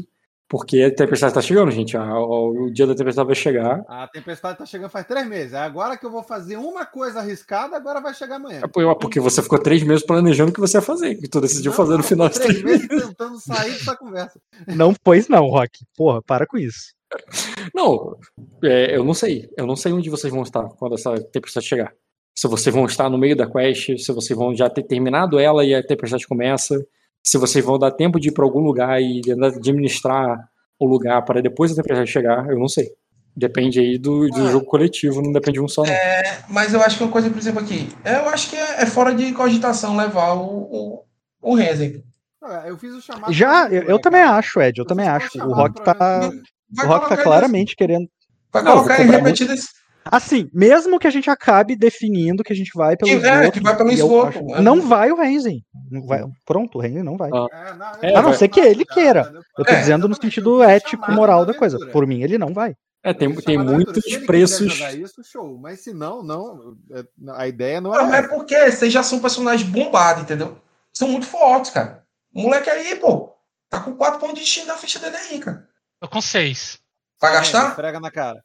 porque 0.54 0.84
a 0.84 0.94
tempestade 0.94 1.34
tá 1.34 1.42
chegando, 1.42 1.72
gente. 1.72 1.98
o, 1.98 2.70
dia 2.72 2.86
da 2.86 2.94
tempestade 2.94 3.26
vai 3.26 3.36
chegar. 3.36 3.84
A 3.88 4.08
tempestade 4.08 4.60
tá 4.60 4.68
chegando 4.68 4.92
faz 4.92 5.04
três 5.08 5.28
meses. 5.28 5.56
Agora 5.56 5.98
que 5.98 6.06
eu 6.06 6.12
vou 6.12 6.22
fazer 6.22 6.58
uma 6.58 6.86
coisa 6.86 7.22
arriscada, 7.22 7.76
agora 7.76 8.00
vai 8.00 8.14
chegar 8.14 8.36
amanhã. 8.36 8.62
É 8.64 8.68
por- 8.68 8.96
Porque 9.00 9.20
você 9.20 9.42
ficou 9.42 9.58
três 9.58 9.82
meses 9.82 10.06
planejando 10.06 10.52
o 10.52 10.54
que 10.54 10.60
você 10.60 10.78
ia 10.78 10.82
fazer, 10.84 11.16
que 11.16 11.28
tu 11.28 11.42
decidiu 11.42 11.72
Não, 11.72 11.76
fazer 11.76 11.98
no 11.98 12.04
final 12.04 12.30
de 12.30 12.36
três 12.36 12.60
três 12.60 12.64
meses 12.64 12.88
meses. 12.88 13.08
tentando 13.08 13.40
sair 13.40 13.72
dessa 13.72 13.98
conversa. 13.98 14.40
Não, 14.68 14.94
pois 15.04 15.28
não, 15.28 15.48
Rock. 15.48 15.80
Porra, 15.98 16.22
para 16.22 16.46
com 16.46 16.60
isso. 16.60 16.94
Não, 17.74 18.16
é, 18.64 18.96
eu 18.96 19.04
não 19.04 19.16
sei. 19.16 19.50
Eu 19.58 19.66
não 19.66 19.76
sei 19.76 19.92
onde 19.92 20.08
vocês 20.12 20.32
vão 20.32 20.44
estar 20.44 20.64
quando 20.78 20.94
essa 20.94 21.16
tempestade 21.32 21.66
chegar. 21.66 21.92
Se 22.36 22.48
vocês 22.48 22.74
vão 22.76 22.86
estar 22.86 23.10
no 23.10 23.18
meio 23.18 23.36
da 23.36 23.50
quest, 23.50 23.98
se 23.98 24.12
vocês 24.12 24.38
vão 24.38 24.56
já 24.56 24.70
ter 24.70 24.84
terminado 24.84 25.40
ela 25.40 25.66
e 25.66 25.74
a 25.74 25.84
tempestade 25.84 26.28
começa, 26.28 26.76
se 27.24 27.38
vocês 27.38 27.64
vão 27.64 27.80
dar 27.80 27.92
tempo 27.92 28.20
de 28.20 28.30
ir 28.30 28.32
para 28.32 28.44
algum 28.44 28.60
lugar 28.60 29.02
e 29.02 29.22
administrar 29.44 30.38
o 30.80 30.86
lugar 30.86 31.22
para 31.24 31.42
depois 31.42 31.72
a 31.72 31.76
tempestade 31.76 32.10
chegar, 32.12 32.48
eu 32.50 32.60
não 32.60 32.68
sei. 32.68 32.90
Depende 33.36 33.80
aí 33.80 33.98
do, 33.98 34.28
do 34.30 34.46
Ah. 34.48 34.52
jogo 34.52 34.66
coletivo, 34.66 35.22
não 35.22 35.32
depende 35.32 35.58
de 35.58 35.62
um 35.66 35.68
só. 35.68 35.84
Não. 35.84 35.94
Mas 36.50 36.74
eu 36.74 36.82
acho 36.82 36.98
que 36.98 37.04
uma 37.04 37.12
coisa, 37.12 37.30
por 37.30 37.40
exemplo, 37.40 37.62
aqui, 37.62 37.90
eu 38.06 38.30
acho 38.30 38.50
que 38.50 38.56
é, 38.56 38.84
é 38.84 38.86
fora 38.86 39.14
de 39.16 39.32
cogitação 39.34 39.98
levar 39.98 40.34
o, 40.34 40.44
o, 40.70 41.04
o. 41.42 41.58
Ah, 42.44 42.68
Eu 42.68 42.78
fiz 42.78 42.94
o 42.94 43.02
chamado. 43.02 43.34
Já, 43.34 43.68
eu, 43.70 43.84
eu 43.84 43.96
né, 43.96 44.02
também 44.02 44.22
acho, 44.22 44.62
Ed, 44.62 44.78
eu 44.78 44.86
também 44.86 45.06
Vocês 45.06 45.16
acho. 45.16 45.38
estão 45.38 45.48
O 45.50 45.54
Rock 45.54 45.82
tá, 45.84 46.30
o 46.84 46.86
Rock 46.88 47.10
tá 47.10 47.18
claramente 47.18 47.76
querendo. 47.76 48.08
Vai 48.52 48.62
Não, 48.64 48.74
colocar 48.74 48.98
cobrar 48.98 49.18
repetido. 49.18 49.54
Assim, 50.06 50.50
mesmo 50.54 51.00
que 51.00 51.08
a 51.08 51.10
gente 51.12 51.30
acabe 51.30 51.76
definindo 51.76 52.44
que 52.44 52.52
a 52.52 52.56
gente 52.56 52.72
vai 52.76 52.98
pelo 52.98 53.10
Que- 53.10 53.26
é, 53.26 53.34
esgoto, 53.40 53.52
que 53.54 53.60
vai 53.64 53.78
pelo 53.78 53.92
esgoto, 53.92 54.40
acho- 54.40 54.56
é. 54.56 54.62
Não 54.62 54.82
vai 54.82 55.12
o 55.12 55.16
Renzen. 55.16 55.64
Não 55.90 56.06
vai- 56.06 56.24
Pronto, 56.46 56.78
o 56.78 56.82
Renzen 56.82 57.04
não 57.04 57.16
vai. 57.18 57.30
Ah. 57.34 57.48
É, 57.52 57.74
não, 57.74 57.86
É, 58.02 58.12
eu- 58.12 58.18
a 58.18 58.22
não 58.22 58.30
vai- 58.30 58.38
ser 58.38 58.48
que 58.50 58.60
ele 58.60 58.86
queira. 58.86 59.34
Eu 59.58 59.64
tô 59.66 59.72
É, 59.72 59.80
dizendo 59.80 60.08
no 60.08 60.16
sentido 60.16 60.58
o 60.58 60.64
ético, 60.64 61.10
moral 61.12 61.46
da 61.46 61.54
coisa. 61.54 61.78
Por 61.92 62.06
mim, 62.06 62.22
ele 62.22 62.38
não 62.38 62.54
vai. 62.54 62.76
É, 63.06 63.14
tem, 63.14 63.34
tem 63.36 63.58
muitos 63.58 64.02
Se 64.02 64.10
ele 64.10 64.16
quiser 64.16 64.26
preços. 64.26 64.80
isso, 64.94 65.22
show. 65.26 65.58
Mas 65.58 65.82
se 65.82 65.94
não, 65.94 66.24
não. 66.24 66.76
é, 66.92 67.04
A 67.34 67.48
ideia 67.48 67.82
não 67.82 67.92
Não, 67.92 68.14
é. 68.14 68.20
é 68.20 68.28
porque 68.28 68.72
vocês 68.72 68.92
já 68.94 69.04
são 69.04 69.20
personagens 69.20 69.68
bombados, 69.70 70.24
entendeu? 70.24 70.58
São 70.94 71.08
muito 71.10 71.26
fortes, 71.26 71.72
cara. 71.72 72.04
O 72.34 72.42
moleque 72.44 72.70
aí, 72.70 72.96
pô, 72.96 73.34
tá 73.70 73.80
com 73.82 73.94
quatro 73.96 74.20
pontos 74.20 74.36
de 74.36 74.42
destino 74.42 74.68
na 74.68 74.76
ficha 74.78 75.00
dele 75.00 75.18
aí, 75.18 75.40
cara. 75.40 75.68
Tô 76.00 76.08
com 76.08 76.22
seis. 76.22 76.80
Vai 77.22 77.32
É, 77.32 77.36
gastar? 77.36 77.70
Esfrega 77.70 78.00
na 78.00 78.10
cara. 78.12 78.42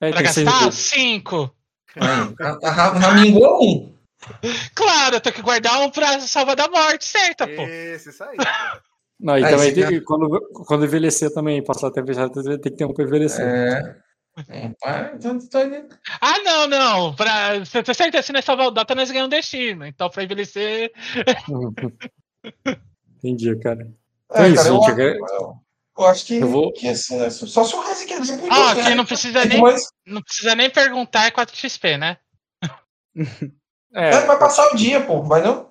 É, 0.00 0.10
Pra 0.12 0.22
gastar? 0.22 0.72
Cinco. 0.72 1.52
Ramingou 3.00 3.62
um. 3.64 3.94
Claro, 4.74 5.16
eu 5.16 5.20
tenho 5.20 5.34
que 5.34 5.42
guardar 5.42 5.80
um 5.80 5.90
pra 5.90 6.20
salvar 6.20 6.56
da 6.56 6.68
morte, 6.68 7.04
certa, 7.04 7.46
pô. 7.46 7.62
Esse, 7.62 8.10
isso 8.10 8.22
aí. 8.24 8.36
Não, 9.20 9.36
e 9.36 9.44
Ah, 9.44 9.50
também 9.50 9.74
tem- 9.74 10.00
quando, 10.04 10.40
quando 10.66 10.84
envelhecer 10.84 11.32
também, 11.34 11.62
passar 11.64 11.88
a 11.88 11.92
tempestade, 11.92 12.32
tem 12.60 12.70
que 12.70 12.78
ter 12.78 12.84
um 12.84 12.94
pra 12.94 13.04
envelhecer. 13.04 13.44
É. 13.44 13.96
É, 14.48 14.66
então, 15.16 15.34
então, 15.34 15.88
Ah, 16.20 16.38
não, 16.44 16.68
não. 16.68 17.14
Pra, 17.16 17.64
se 17.64 17.82
você 17.82 17.92
certeza 17.94 18.28
se 18.28 18.32
nós 18.32 18.44
salvar 18.44 18.68
o 18.68 18.70
Dota, 18.70 18.94
nós 18.94 19.10
ganhamos 19.10 19.30
destino. 19.30 19.84
Então, 19.84 20.08
pra 20.08 20.22
envelhecer. 20.22 20.92
Entendi, 23.18 23.56
cara. 23.58 23.90
É, 24.32 24.42
É 24.44 24.48
isso, 24.50 24.62
cara, 24.64 24.74
gente, 24.86 25.00
eu- 25.00 25.26
eu, 25.26 25.60
eu 25.98 26.06
acho 26.06 26.26
que, 26.26 26.36
Eu 26.38 26.48
vou- 26.48 26.72
que 26.72 26.88
assim, 26.88 27.16
né, 27.18 27.28
só 27.30 27.64
se 27.64 27.74
o 27.74 27.80
Rezi 27.80 28.06
quiser. 28.06 28.38
Ah, 28.50 28.72
aqui 28.72 28.94
não 28.94 29.04
precisa 29.04 29.44
nem, 29.44 29.60
Mas 29.60 29.88
não 30.06 30.22
precisa 30.22 30.54
nem 30.54 30.70
perguntar, 30.70 31.26
é 31.26 31.30
4xP, 31.30 31.98
né? 31.98 32.16
É, 33.94 34.10
é, 34.10 34.20
vai 34.26 34.38
passar 34.38 34.66
o 34.68 34.76
dia, 34.76 35.00
pô, 35.00 35.22
vai 35.22 35.40
não? 35.42 35.70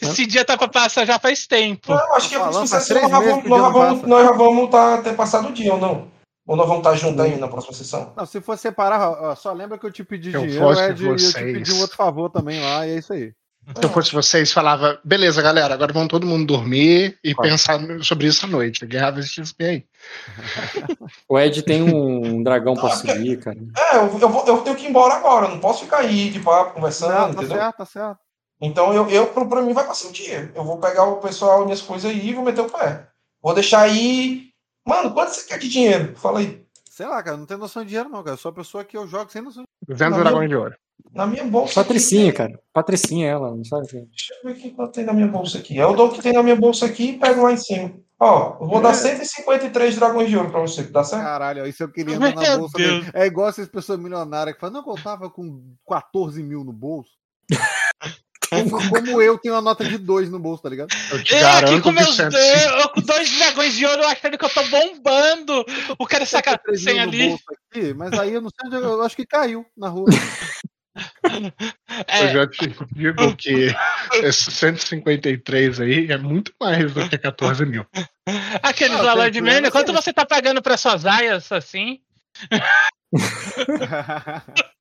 Esse 0.00 0.26
dia 0.26 0.46
tá 0.46 0.56
pra 0.56 0.66
passar 0.66 1.04
já 1.04 1.18
faz 1.18 1.46
tempo. 1.46 1.92
Não, 1.92 2.14
acho 2.14 2.28
que 2.28 2.34
Tá 2.36 2.40
falando, 2.40 2.68
preciso 2.68 2.70
faz 2.70 2.84
sessão, 2.84 3.00
três 3.00 3.12
nós 3.12 3.24
vamos, 3.26 3.42
que 3.42 3.48
nós 3.50 3.58
já 3.58 3.64
não 3.64 3.72
vamos, 3.72 4.02
nós 4.08 4.24
já 4.26 4.32
vamos 4.32 4.70
tá, 4.70 5.02
ter 5.02 5.14
passado 5.14 5.48
o 5.48 5.52
dia, 5.52 5.74
ou 5.74 5.78
não? 5.78 6.10
Ou 6.46 6.56
nós 6.56 6.66
vamos 6.66 6.80
estar 6.80 6.96
juntos 6.96 7.20
aí 7.20 7.36
na 7.36 7.48
próxima 7.48 7.74
sessão? 7.74 8.14
Não, 8.16 8.24
se 8.24 8.40
for 8.40 8.56
separar, 8.56 9.10
ó, 9.10 9.34
só 9.34 9.52
lembra 9.52 9.78
que 9.78 9.84
eu 9.84 9.92
te 9.92 10.02
pedi 10.02 10.32
Eu 10.32 10.40
dinheiro, 10.40 10.80
Ed, 10.80 11.04
e 11.04 11.06
eu 11.06 11.16
te 11.16 11.34
pedi 11.52 11.72
um 11.72 11.80
outro 11.80 11.96
favor 11.96 12.30
também 12.30 12.58
lá, 12.58 12.86
e 12.86 12.92
é 12.92 12.98
isso 12.98 13.12
aí. 13.12 13.34
Se 13.76 13.84
eu 13.84 13.90
fosse 13.90 14.12
vocês, 14.12 14.50
falava, 14.50 14.98
beleza, 15.04 15.42
galera, 15.42 15.74
agora 15.74 15.92
vamos 15.92 16.08
todo 16.08 16.26
mundo 16.26 16.46
dormir 16.46 17.18
e 17.22 17.34
pensar 17.34 17.78
sobre 18.02 18.26
isso 18.26 18.46
à 18.46 18.48
noite. 18.48 18.86
Guerra 18.86 19.20
XP 19.20 19.64
aí. 19.64 19.84
o 21.28 21.38
Ed 21.38 21.62
tem 21.62 21.82
um 21.82 22.42
dragão 22.42 22.74
pra 22.74 22.90
subir, 22.90 23.38
cara. 23.38 23.58
É, 23.76 23.96
eu, 23.96 24.18
eu, 24.18 24.28
vou, 24.28 24.46
eu 24.46 24.58
tenho 24.62 24.74
que 24.76 24.86
ir 24.86 24.88
embora 24.88 25.14
agora, 25.14 25.46
eu 25.46 25.50
não 25.50 25.60
posso 25.60 25.84
ficar 25.84 25.98
aí 25.98 26.30
de 26.30 26.40
papo, 26.40 26.74
conversando, 26.74 27.12
Não, 27.12 27.24
tá 27.26 27.30
entendeu? 27.30 27.58
certo, 27.58 27.76
tá 27.76 27.84
certo. 27.84 28.18
Então 28.60 28.92
eu, 28.92 29.08
eu 29.08 29.26
pra, 29.28 29.44
pra 29.44 29.62
mim 29.62 29.72
vai 29.72 29.86
passar 29.86 30.08
o 30.08 30.12
dia. 30.12 30.50
Eu 30.54 30.64
vou 30.64 30.78
pegar 30.78 31.04
o 31.04 31.16
pessoal, 31.16 31.64
minhas 31.64 31.82
coisas 31.82 32.10
aí 32.10 32.28
e 32.28 32.34
vou 32.34 32.44
meter 32.44 32.62
o 32.62 32.70
pé. 32.70 33.06
Vou 33.42 33.54
deixar 33.54 33.82
aí. 33.82 34.48
Mano, 34.86 35.12
quanto 35.12 35.30
você 35.30 35.46
quer 35.46 35.58
de 35.58 35.68
dinheiro? 35.68 36.16
Fala 36.16 36.40
aí. 36.40 36.64
Sei 36.90 37.06
lá, 37.06 37.22
cara, 37.22 37.36
não 37.36 37.46
tem 37.46 37.56
noção 37.56 37.82
de 37.82 37.90
dinheiro, 37.90 38.08
não, 38.08 38.22
cara. 38.22 38.34
Eu 38.34 38.38
sou 38.38 38.50
a 38.50 38.54
pessoa 38.54 38.82
que 38.82 38.96
eu 38.96 39.06
jogo 39.06 39.30
sem 39.30 39.42
noção 39.42 39.62
de 39.62 39.94
200 39.94 40.16
Não, 40.16 40.24
dragões 40.24 40.48
de 40.48 40.56
ouro. 40.56 40.74
Na 41.12 41.26
minha 41.26 41.44
bolsa. 41.44 41.74
Patricinha, 41.74 42.28
aqui, 42.28 42.36
cara. 42.36 42.60
Patricinha, 42.72 43.28
ela, 43.28 43.50
não 43.50 43.64
sabe? 43.64 43.86
Deixa 43.86 44.34
eu 44.34 44.44
ver 44.44 44.58
aqui 44.58 44.70
quanto 44.70 44.92
tem 44.92 45.04
na 45.04 45.12
minha 45.12 45.26
bolsa 45.26 45.58
aqui. 45.58 45.76
Eu 45.76 45.94
dou 45.94 46.08
o 46.08 46.12
que 46.12 46.22
tem 46.22 46.32
na 46.32 46.42
minha 46.42 46.56
bolsa 46.56 46.86
aqui 46.86 47.10
e 47.10 47.18
pego 47.18 47.42
lá 47.42 47.52
em 47.52 47.56
cima. 47.56 47.94
Ó, 48.20 48.58
eu 48.60 48.66
vou 48.66 48.80
dar 48.80 48.94
153 48.94 49.94
dragões 49.96 50.28
de 50.28 50.36
ouro 50.36 50.50
pra 50.50 50.60
você, 50.60 50.82
tá 50.84 51.04
certo? 51.04 51.22
Caralho, 51.22 51.66
isso 51.66 51.82
eu 51.84 51.88
queria 51.90 52.16
andar 52.16 52.34
na 52.34 52.56
bolsa. 52.58 52.76
É 53.14 53.26
igual 53.26 53.48
essas 53.48 53.68
pessoas 53.68 53.98
milionárias 53.98 54.54
que 54.54 54.60
falam, 54.60 54.74
não, 54.74 54.82
que 54.82 54.90
eu 54.90 55.02
tava 55.02 55.30
com 55.30 55.62
14 55.88 56.42
mil 56.42 56.64
no 56.64 56.72
bolso. 56.72 57.10
Como, 58.48 58.70
como 58.70 59.20
eu 59.20 59.36
tenho 59.36 59.54
uma 59.54 59.60
nota 59.60 59.84
de 59.84 59.98
2 59.98 60.30
no 60.30 60.38
bolso, 60.38 60.62
tá 60.62 60.70
ligado? 60.70 60.88
Eu 61.10 61.22
te 61.22 61.34
Eu 61.34 61.48
aqui 61.48 61.80
com 61.82 61.90
que 61.90 61.96
meus 61.96 62.16
150 62.16 62.30
dois, 62.30 62.82
eu 62.82 62.88
com 62.88 63.00
dois 63.02 63.38
dragões 63.38 63.74
de 63.74 63.84
ouro, 63.84 64.02
eu 64.02 64.08
achando 64.08 64.38
que 64.38 64.44
eu 64.44 64.48
tô 64.48 64.62
bombando. 64.68 65.66
O 65.98 66.06
cara 66.06 66.24
saca 66.24 66.56
3 66.56 66.82
sem 66.82 66.94
mil 66.94 67.02
no 67.02 67.08
ali. 67.10 67.28
bolso 67.28 67.44
aqui, 67.70 67.92
mas 67.92 68.12
aí 68.18 68.32
eu 68.32 68.40
não 68.40 68.48
sei 68.48 68.66
onde 68.66 68.76
eu, 68.76 68.92
eu 68.92 69.02
acho 69.02 69.14
que 69.14 69.26
caiu 69.26 69.66
na 69.76 69.88
rua. 69.90 70.06
Eu 71.88 72.04
É, 72.06 72.32
já 72.32 72.46
te 72.46 72.68
digo 72.92 73.32
que 73.36 73.74
esse 74.22 74.50
153 74.50 75.80
aí 75.80 76.10
é 76.10 76.18
muito 76.18 76.52
mais 76.60 76.92
do 76.92 77.08
que 77.08 77.16
14 77.18 77.64
mil. 77.66 77.84
aqueles 78.62 78.98
Ah, 78.98 79.14
lá 79.14 79.24
tem 79.24 79.32
de 79.32 79.40
lembrar 79.40 79.70
Quanto 79.70 79.92
você 79.92 80.12
tá 80.12 80.26
pagando 80.26 80.62
pra 80.62 80.76
suas 80.76 81.06
aias 81.06 81.50
assim? 81.52 82.00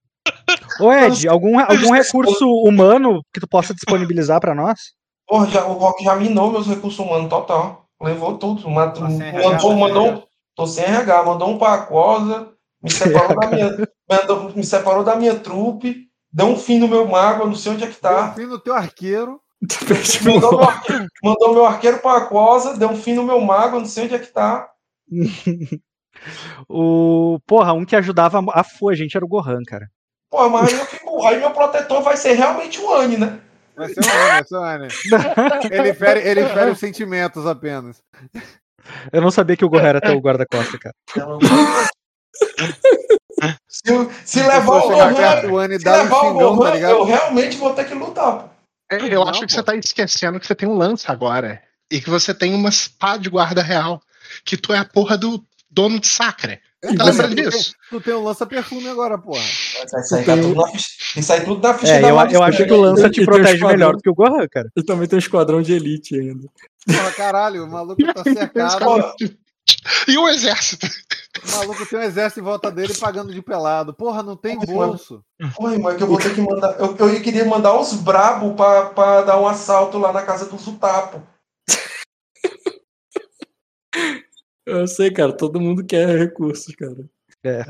Ô, 0.80 0.94
Ed, 0.94 1.28
algum, 1.28 1.60
algum 1.60 1.92
recurso 1.92 2.48
humano 2.64 3.22
que 3.34 3.40
tu 3.40 3.48
possa 3.48 3.74
disponibilizar 3.74 4.40
pra 4.40 4.54
nós? 4.54 4.94
Porra, 5.28 5.50
já, 5.50 5.66
o 5.66 5.74
Rock 5.74 6.04
já 6.04 6.16
minou 6.16 6.52
meus 6.52 6.68
recursos 6.68 7.00
humanos 7.00 7.30
total. 7.30 7.88
Levou 8.02 8.38
tudo. 8.38 8.70
Mandou, 8.70 9.10
sem 9.10 9.32
mandou, 9.76 10.08
RH. 10.08 10.24
tô 10.56 10.68
sem 10.68 10.86
RH, 10.86 11.24
mandou 11.24 11.50
um 11.50 11.58
pra 11.58 11.74
Aquosa, 11.74 12.54
me 12.82 12.92
separou 12.92 13.40
da 13.40 13.48
minha. 13.48 13.78
mandou- 14.10 14.54
me 14.56 14.64
separou 14.64 15.04
da 15.04 15.16
minha 15.16 15.36
trupe, 15.40 16.08
deu 16.32 16.48
um 16.48 16.58
fim 16.58 16.80
no 16.80 16.88
meu 16.88 17.08
mago, 17.08 17.44
eu 17.44 17.48
não 17.48 17.56
sei 17.56 17.72
onde 17.74 17.84
é 17.84 17.88
que 17.88 18.02
Deu 18.02 18.12
um 18.12 18.16
tá. 18.16 18.34
fim 18.34 18.46
no 18.46 18.60
teu 18.60 18.74
arqueiro. 18.74 19.42
Mandou 20.24 20.52
meu, 20.52 20.64
arqueiro, 20.70 21.08
mandou 21.24 21.54
meu 21.54 21.66
arqueiro 21.66 21.98
pra 21.98 22.18
Aquosa, 22.18 22.78
deu 22.78 22.90
um 22.90 22.96
fim 22.96 23.14
no 23.14 23.24
meu 23.24 23.42
mago, 23.42 23.78
eu 23.78 23.80
não 23.80 23.88
sei 23.88 24.04
onde 24.06 24.16
é 24.16 24.20
que 24.20 24.28
tá. 24.28 24.70
O, 26.68 27.40
porra, 27.46 27.74
um 27.74 27.86
que 27.86 27.96
ajudava 27.96 28.44
a 28.52 28.64
full 28.64 28.90
a 28.90 28.96
gente 28.96 29.16
era 29.16 29.24
o 29.24 29.28
Gohan, 29.30 29.62
cara. 29.68 29.88
Pô, 30.32 30.50
mas 30.50 30.74
aí 30.74 30.80
eu 30.80 30.86
fico. 30.86 31.24
Aí 31.26 31.40
meu 31.40 31.52
protetor 31.52 32.02
vai 32.02 32.18
ser 32.18 32.34
realmente 32.34 32.80
o 32.82 32.92
Anne, 32.94 33.18
né? 33.18 33.40
Vai 33.76 33.88
ser 33.90 34.00
o 34.00 34.04
Anne, 34.04 34.30
vai 34.32 34.44
ser 34.44 34.56
o 34.56 34.64
Anne. 34.64 34.88
Ele 35.72 35.94
fere, 35.94 36.28
ele 36.28 36.46
fere 36.48 36.72
os 36.72 36.80
sentimentos 36.80 37.46
apenas. 37.46 38.02
Eu 39.12 39.22
não 39.22 39.30
sabia 39.30 39.56
que 39.56 39.64
o 39.64 39.70
Gohan 39.70 39.84
era 39.88 40.02
teu 40.02 40.18
guarda-costa, 40.20 40.78
cara. 40.80 40.96
Se, 43.68 43.84
se 44.26 44.40
Se 44.40 44.44
levar 44.44 44.78
o 44.84 44.90
Gohan, 45.50 45.68
e 45.74 45.78
se 45.80 45.86
dar 45.86 46.00
um 46.00 46.04
levar 46.04 46.18
o 46.18 46.20
xingão, 46.22 46.50
tá 46.52 46.56
Gohan, 46.56 46.72
ligado? 46.74 46.92
eu 46.92 47.04
realmente 47.06 47.58
vou 47.58 47.74
ter 47.74 47.86
que 47.86 47.94
lutar. 47.94 48.40
pô. 48.40 48.50
É, 48.92 48.96
Eu 48.98 49.10
Não, 49.22 49.30
acho 49.30 49.42
que 49.42 49.48
pô. 49.48 49.54
você 49.54 49.64
tá 49.64 49.76
esquecendo 49.76 50.40
que 50.40 50.48
você 50.48 50.56
tem 50.56 50.68
um 50.68 50.76
lança 50.78 51.12
agora. 51.12 51.62
E 51.92 52.02
que 52.02 52.10
você 52.10 52.34
tem 52.34 52.54
uma 52.54 52.70
espada 52.70 53.20
de 53.20 53.30
guarda 53.30 53.62
real. 53.62 54.02
Que 54.44 54.58
tu 54.58 54.74
é 54.74 54.78
a 54.80 54.86
porra 54.86 55.18
do 55.18 55.44
dono 55.70 56.00
de 56.00 56.08
sacra. 56.08 56.60
Tá 56.82 56.90
Então, 56.92 57.06
lembrando 57.08 57.36
disso? 57.36 57.74
Tu 57.90 58.02
tem 58.02 58.14
um 58.14 58.24
lança-perfume 58.24 58.88
agora, 58.90 59.18
porra. 59.18 59.42
Tá 59.90 59.98
na 59.98 60.68
ficha. 60.68 60.88
Tem 61.14 61.14
que 61.16 61.22
sair 61.24 61.46
tudo 61.46 61.62
na 61.62 61.74
ficha 61.74 61.94
É, 61.94 62.02
da 62.02 62.10
eu, 62.10 62.16
eu 62.32 62.44
acho 62.44 62.66
que 62.66 62.72
o 62.74 62.82
lança 62.82 63.10
te 63.10 63.22
um 63.22 63.26
protege 63.26 63.54
esquadrão. 63.56 63.70
melhor 63.78 63.96
do 63.96 64.02
que 64.02 64.10
o 64.10 64.14
Gohan, 64.14 64.48
cara. 64.52 64.70
E 64.76 64.84
também 64.84 65.08
tem 65.08 65.18
um 65.18 65.20
esquadrão 65.20 65.62
de 65.62 65.74
elite 65.74 66.16
ainda. 66.20 66.48
Porra, 66.86 67.12
caralho, 67.12 67.64
o 67.66 67.68
maluco 67.72 68.02
tá 68.14 68.24
cercado. 68.24 69.14
E 70.08 70.18
o 70.18 70.28
exército? 70.30 70.88
O 71.46 71.58
maluco 71.58 71.86
tem 71.86 72.00
um 72.00 72.04
exército 72.04 72.40
em 72.40 72.44
volta 72.44 72.72
dele 72.72 72.94
pagando 72.94 73.34
de 73.34 73.42
pelado. 73.42 73.94
Porra, 73.94 74.24
não 74.24 74.36
tem 74.36 74.58
bolso. 74.58 75.24
Irmão, 75.40 75.92
é 75.92 75.96
que 75.96 76.04
eu 76.04 76.08
vou 76.08 76.18
ter 76.18 76.34
que 76.34 76.42
mandar. 76.42 76.80
Eu, 76.80 76.96
eu 76.96 77.22
queria 77.22 77.46
mandar 77.46 77.80
os 77.80 77.94
brabo 77.94 78.56
pra, 78.56 78.90
pra 78.90 79.22
dar 79.22 79.40
um 79.40 79.48
assalto 79.48 79.98
lá 79.98 80.12
na 80.12 80.24
casa 80.24 80.46
do 80.46 80.58
Zutapo. 80.58 81.22
Eu 84.66 84.86
sei, 84.86 85.12
cara, 85.12 85.32
todo 85.32 85.62
mundo 85.62 85.86
quer 85.86 86.18
recursos, 86.18 86.76
cara. 86.76 87.10
É, 87.44 87.62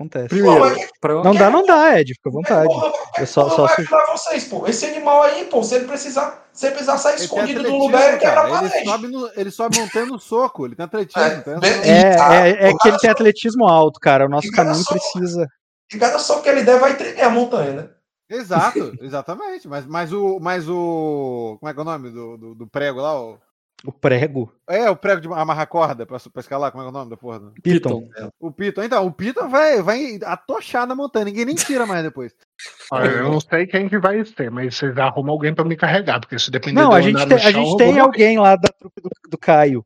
acontece. 0.00 0.28
Primeiro, 0.28 0.76
Pô. 1.00 1.22
Não 1.22 1.34
dá, 1.34 1.50
não 1.50 1.64
dá, 1.64 2.00
Ed, 2.00 2.14
fica 2.14 2.28
à 2.28 2.32
vontade. 2.32 2.66
Porra, 2.68 2.92
Eu 3.18 3.26
só- 3.26 3.48
só 3.50 3.66
vai 3.66 4.06
vocês, 4.12 4.44
pô. 4.44 4.66
Esse 4.66 4.86
animal 4.86 5.22
aí, 5.22 5.44
pô, 5.46 5.62
se 5.62 5.74
ele 5.74 5.84
precisar, 5.86 6.46
se 6.52 6.66
ele 6.66 6.74
precisar 6.74 6.98
sair 6.98 7.14
Ele 7.14 7.22
escondido 7.24 7.62
do 7.62 7.76
lugar, 7.76 8.08
ele 8.08 8.18
quebra 8.18 8.40
a 8.40 8.48
cara. 8.48 8.58
Ele 8.60 8.68
parede. 8.68 8.88
sobe, 8.88 9.08
no, 9.08 9.30
ele 9.36 9.50
sobe 9.50 9.78
montando 9.78 10.18
soco. 10.18 10.66
Ele 10.66 10.74
tem 10.76 10.84
atletismo. 10.84 11.22
É, 11.22 12.16
tá? 12.16 12.34
É, 12.34 12.50
é, 12.50 12.68
é 12.68 12.70
o 12.70 12.76
que 12.78 12.88
ele 12.88 12.98
tem 12.98 13.10
atletismo 13.10 13.66
alto, 13.66 14.00
cara. 14.00 14.26
O 14.26 14.28
nosso 14.28 14.50
caminho 14.50 14.74
só- 14.76 14.92
precisa. 14.94 15.46
E 15.92 15.98
cada 15.98 16.18
soco 16.18 16.42
que 16.42 16.48
ele 16.48 16.62
der 16.62 16.78
vai 16.78 16.96
tremer 16.96 17.22
a 17.22 17.30
montanha, 17.30 17.72
né? 17.72 17.88
Exato, 18.30 18.92
exatamente. 19.00 19.66
Mas, 19.66 19.84
mas 19.86 20.12
o. 20.12 20.38
Mas 20.40 20.68
o. 20.68 21.56
Como 21.58 21.68
é 21.68 21.74
que 21.74 21.78
é 21.80 21.82
o 21.82 21.84
nome 21.84 22.10
do, 22.10 22.36
do, 22.36 22.54
do 22.54 22.66
prego 22.68 23.00
lá? 23.00 23.20
O, 23.20 23.38
O 23.82 23.90
prego. 23.90 24.52
é, 24.68 24.90
o 24.90 24.96
prego 24.96 25.22
de 25.22 25.28
amarrar 25.28 25.66
corda 25.66 26.04
pra, 26.04 26.18
pra 26.18 26.40
escalar. 26.40 26.70
Como 26.70 26.82
é 26.82 26.84
que 26.84 26.88
é 26.88 26.90
o 26.90 26.92
nome 26.92 27.10
da 27.10 27.16
porra? 27.16 27.40
Piton. 27.62 28.08
O 28.38 28.52
Piton. 28.52 28.82
Então, 28.82 29.06
o 29.06 29.10
Piton 29.10 29.48
vai, 29.48 29.80
vai 29.80 30.18
atochar 30.22 30.86
na 30.86 30.94
montanha. 30.94 31.24
Ninguém 31.24 31.46
nem 31.46 31.54
tira 31.54 31.86
mais 31.86 32.02
depois. 32.02 32.34
Olha, 32.92 33.08
eu 33.08 33.30
não 33.32 33.40
sei 33.40 33.66
quem 33.66 33.88
que 33.88 33.98
vai 33.98 34.22
ser, 34.24 34.50
mas 34.50 34.76
vocês 34.76 34.96
arrumam 34.98 35.32
alguém 35.32 35.54
pra 35.54 35.64
me 35.64 35.76
carregar, 35.76 36.20
porque 36.20 36.38
se 36.38 36.50
depender 36.50 36.80
Não, 36.80 36.92
a 36.92 37.00
gente 37.00 37.16
tem, 37.18 37.28
no 37.28 37.34
a 37.36 37.38
chão, 37.38 37.52
gente 37.52 37.76
tem 37.78 37.98
alguém 37.98 38.38
lá 38.38 38.54
da 38.56 38.68
trupe 38.68 39.00
do, 39.00 39.08
do 39.30 39.38
Caio. 39.38 39.82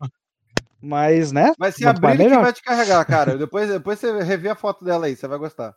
Mas, 0.82 1.32
né? 1.32 1.52
Vai 1.58 1.72
ser 1.72 1.84
Quanto 1.84 1.98
a 1.98 2.00
mais, 2.02 2.14
Brilha 2.16 2.24
que 2.24 2.30
melhor. 2.30 2.42
vai 2.42 2.52
te 2.52 2.62
carregar, 2.62 3.04
cara. 3.06 3.38
Depois, 3.38 3.68
depois 3.70 3.98
você 3.98 4.22
revê 4.22 4.48
a 4.48 4.54
foto 4.56 4.84
dela 4.84 5.06
aí, 5.06 5.16
você 5.16 5.26
vai 5.28 5.38
gostar. 5.38 5.74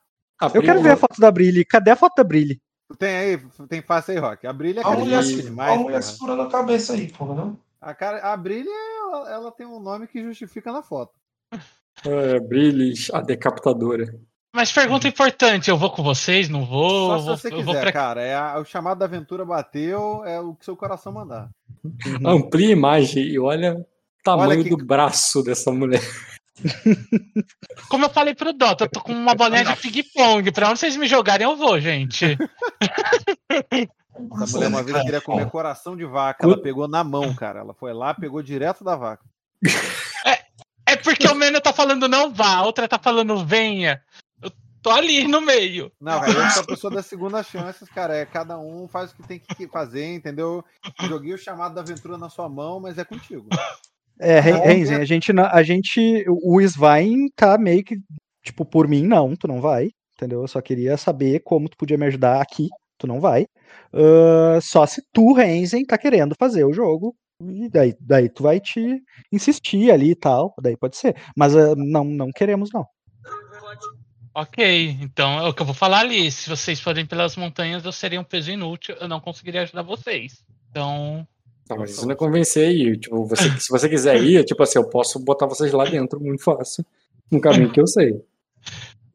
Eu 0.54 0.62
quero 0.62 0.82
ver 0.82 0.92
a 0.92 0.98
foto 0.98 1.20
da 1.22 1.32
Brilhe. 1.32 1.64
Cadê 1.64 1.92
a 1.92 1.96
foto 1.96 2.16
da 2.18 2.24
Brilhe? 2.24 2.60
Tem 2.98 3.16
aí, 3.16 3.38
tem 3.70 3.82
face 3.82 4.12
aí, 4.12 4.18
Rock. 4.18 4.46
A 4.48 4.54
Brilha 4.54 4.82
é 4.82 4.84
A 4.84 4.92
mulher, 4.92 5.16
carismática 5.18 5.42
a 5.42 5.50
demais. 5.50 5.80
mulher 5.80 5.90
porra. 6.00 6.02
segurando 6.02 6.42
a 6.42 6.50
cabeça 6.50 6.94
aí, 6.94 7.12
pô, 7.12 7.26
não? 7.34 7.60
A, 7.88 7.94
cara, 7.94 8.34
a 8.34 8.36
Brilha, 8.36 8.70
ela, 8.70 9.32
ela 9.32 9.52
tem 9.52 9.66
um 9.66 9.80
nome 9.80 10.08
que 10.08 10.22
justifica 10.22 10.74
na 10.74 10.84
foto. 10.84 11.14
É, 12.06 12.38
Brilhes, 12.42 13.10
a 13.14 13.22
decapitadora. 13.22 14.14
Mas 14.54 14.74
pergunta 14.74 15.08
importante, 15.08 15.70
eu 15.70 15.78
vou 15.78 15.90
com 15.90 16.04
vocês, 16.04 16.50
não 16.50 16.66
vou? 16.66 16.90
Só 17.12 17.20
se 17.20 17.26
vou, 17.26 17.38
você 17.38 17.48
eu 17.48 17.52
quiser, 17.52 17.64
vou 17.64 17.76
pra... 17.80 17.92
cara. 17.94 18.22
É 18.22 18.36
a- 18.36 18.60
o 18.60 18.66
chamado 18.66 18.98
da 19.00 19.06
aventura 19.06 19.46
bateu, 19.46 20.22
é 20.26 20.38
o 20.38 20.54
que 20.54 20.66
seu 20.66 20.76
coração 20.76 21.14
mandar. 21.14 21.50
Amplia 22.26 22.68
a 22.68 22.72
imagem 22.72 23.24
e 23.24 23.40
olha 23.40 23.76
o 23.76 23.86
tamanho 24.22 24.50
Olha 24.52 24.64
que- 24.64 24.70
do 24.70 24.78
braço 24.78 25.42
dessa 25.42 25.72
mulher. 25.72 26.02
Como 27.90 28.04
eu 28.06 28.10
falei 28.10 28.36
pro 28.36 28.52
Dota, 28.52 28.84
eu 28.84 28.90
tô 28.90 29.00
com 29.00 29.14
uma 29.14 29.34
bolinha 29.34 29.64
de 29.64 29.76
ping-pong. 29.80 30.52
Pra 30.52 30.70
onde 30.70 30.80
vocês 30.80 30.98
me 30.98 31.08
jogarem, 31.08 31.48
eu 31.48 31.56
vou, 31.56 31.80
gente. 31.80 32.38
Essa 34.44 34.46
mulher 34.58 34.68
uma 34.68 34.84
vez 34.84 34.98
queria 35.04 35.22
comer 35.22 35.50
coração 35.50 35.96
de 35.96 36.06
vaca, 36.06 36.46
ela 36.46 36.62
pegou 36.62 36.88
na 36.88 37.04
mão, 37.04 37.34
cara. 37.36 37.60
Ela 37.60 37.74
foi 37.74 37.94
lá, 37.94 38.14
pegou 38.14 38.42
direto 38.42 38.84
da 38.84 38.96
vaca. 38.96 39.24
É 40.86 40.96
porque 40.96 41.28
o 41.28 41.36
Meno 41.36 41.60
tá 41.60 41.74
falando 41.74 42.08
não 42.08 42.34
vá, 42.34 42.56
a 42.56 42.64
outra 42.66 42.88
tá 42.88 42.98
falando 42.98 43.46
venha. 43.46 44.02
Eu 44.42 44.50
tô 44.82 44.90
ali 44.90 45.28
no 45.28 45.42
meio. 45.42 45.92
Não, 46.00 46.20
cara, 46.22 46.32
eu 46.32 46.50
sou 46.52 46.64
a 46.64 46.66
pessoa 46.66 46.94
das 46.94 47.06
segundas 47.06 47.46
chances, 47.48 47.90
cara. 47.90 48.16
É 48.16 48.26
cada 48.26 48.58
um 48.58 48.88
faz 48.88 49.12
o 49.12 49.16
que 49.16 49.24
tem 49.28 49.40
que 49.40 49.68
fazer, 49.68 50.06
entendeu? 50.14 50.64
Joguei 51.02 51.34
o 51.34 51.38
chamado 51.38 51.76
da 51.76 51.82
aventura 51.82 52.18
na 52.18 52.30
sua 52.30 52.48
mão, 52.48 52.80
mas 52.80 52.98
é 52.98 53.04
contigo. 53.04 53.48
É, 54.20 54.40
Ren- 54.40 54.54
Não, 54.54 54.62
Renzen, 54.64 54.96
a 54.98 55.06
gente, 55.06 55.34
na- 55.34 55.52
a 55.52 55.62
gente. 55.62 56.26
O 56.28 56.60
Svein 56.62 57.28
tá 57.36 57.58
meio 57.58 57.84
que. 57.84 57.98
Tipo, 58.44 58.64
por 58.64 58.88
mim, 58.88 59.04
não, 59.06 59.36
tu 59.36 59.46
não 59.48 59.60
vai. 59.60 59.90
Entendeu? 60.16 60.42
Eu 60.42 60.48
só 60.48 60.62
queria 60.62 60.96
saber 60.98 61.42
como 61.42 61.68
tu 61.70 61.76
podia 61.78 61.98
me 61.98 62.06
ajudar 62.08 62.42
aqui. 62.42 62.70
Tu 62.98 63.08
não 63.08 63.20
vai. 63.20 63.48
Ah, 63.94 64.60
só 64.62 64.86
se 64.86 65.02
tu, 65.14 65.34
Renzen, 65.34 65.86
tá 65.86 65.98
querendo 65.98 66.36
fazer 66.38 66.64
o 66.64 66.74
jogo. 66.74 67.16
E 67.42 67.70
daí, 67.70 67.96
daí 68.00 68.30
tu 68.30 68.44
vai 68.44 68.60
te 68.60 69.02
insistir 69.32 69.92
ali 69.92 70.12
e 70.12 70.16
tal. 70.16 70.54
Daí 70.62 70.76
pode 70.76 70.98
ser. 70.98 71.16
Mas 71.36 71.56
ah, 71.56 71.76
não, 71.76 72.04
não 72.04 72.32
queremos, 72.32 72.70
não. 72.74 72.86
Ok, 74.34 74.98
então 75.02 75.40
é 75.40 75.48
o 75.48 75.54
que 75.54 75.62
eu 75.62 75.66
vou 75.66 75.76
falar 75.76 76.00
ali. 76.02 76.32
Se 76.32 76.50
vocês 76.50 76.80
forem 76.80 77.06
pelas 77.06 77.36
montanhas, 77.36 77.84
eu 77.84 77.92
seria 77.92 78.22
um 78.22 78.24
peso 78.24 78.52
inútil, 78.52 78.96
eu 79.00 79.08
não 79.08 79.20
conseguiria 79.20 79.64
ajudar 79.64 79.82
vocês. 79.82 80.44
Então, 80.70 81.28
Tá, 81.68 81.76
mas 81.76 81.92
isso 81.92 82.06
não 82.06 82.14
é 82.14 82.16
convencer 82.16 82.68
aí. 82.68 82.98
Tipo, 82.98 83.26
você, 83.26 83.50
se 83.60 83.70
você 83.70 83.90
quiser 83.90 84.22
ir, 84.24 84.44
tipo 84.46 84.62
assim, 84.64 84.80
eu 84.80 84.88
posso 84.90 85.20
botar 85.20 85.46
vocês 85.46 85.72
lá 85.74 85.84
dentro 85.84 86.20
muito 86.20 86.44
fácil. 86.44 86.86
Um 87.32 87.40
caminho 87.40 87.72
que 87.72 87.82
eu 87.82 87.88
sei. 87.88 88.22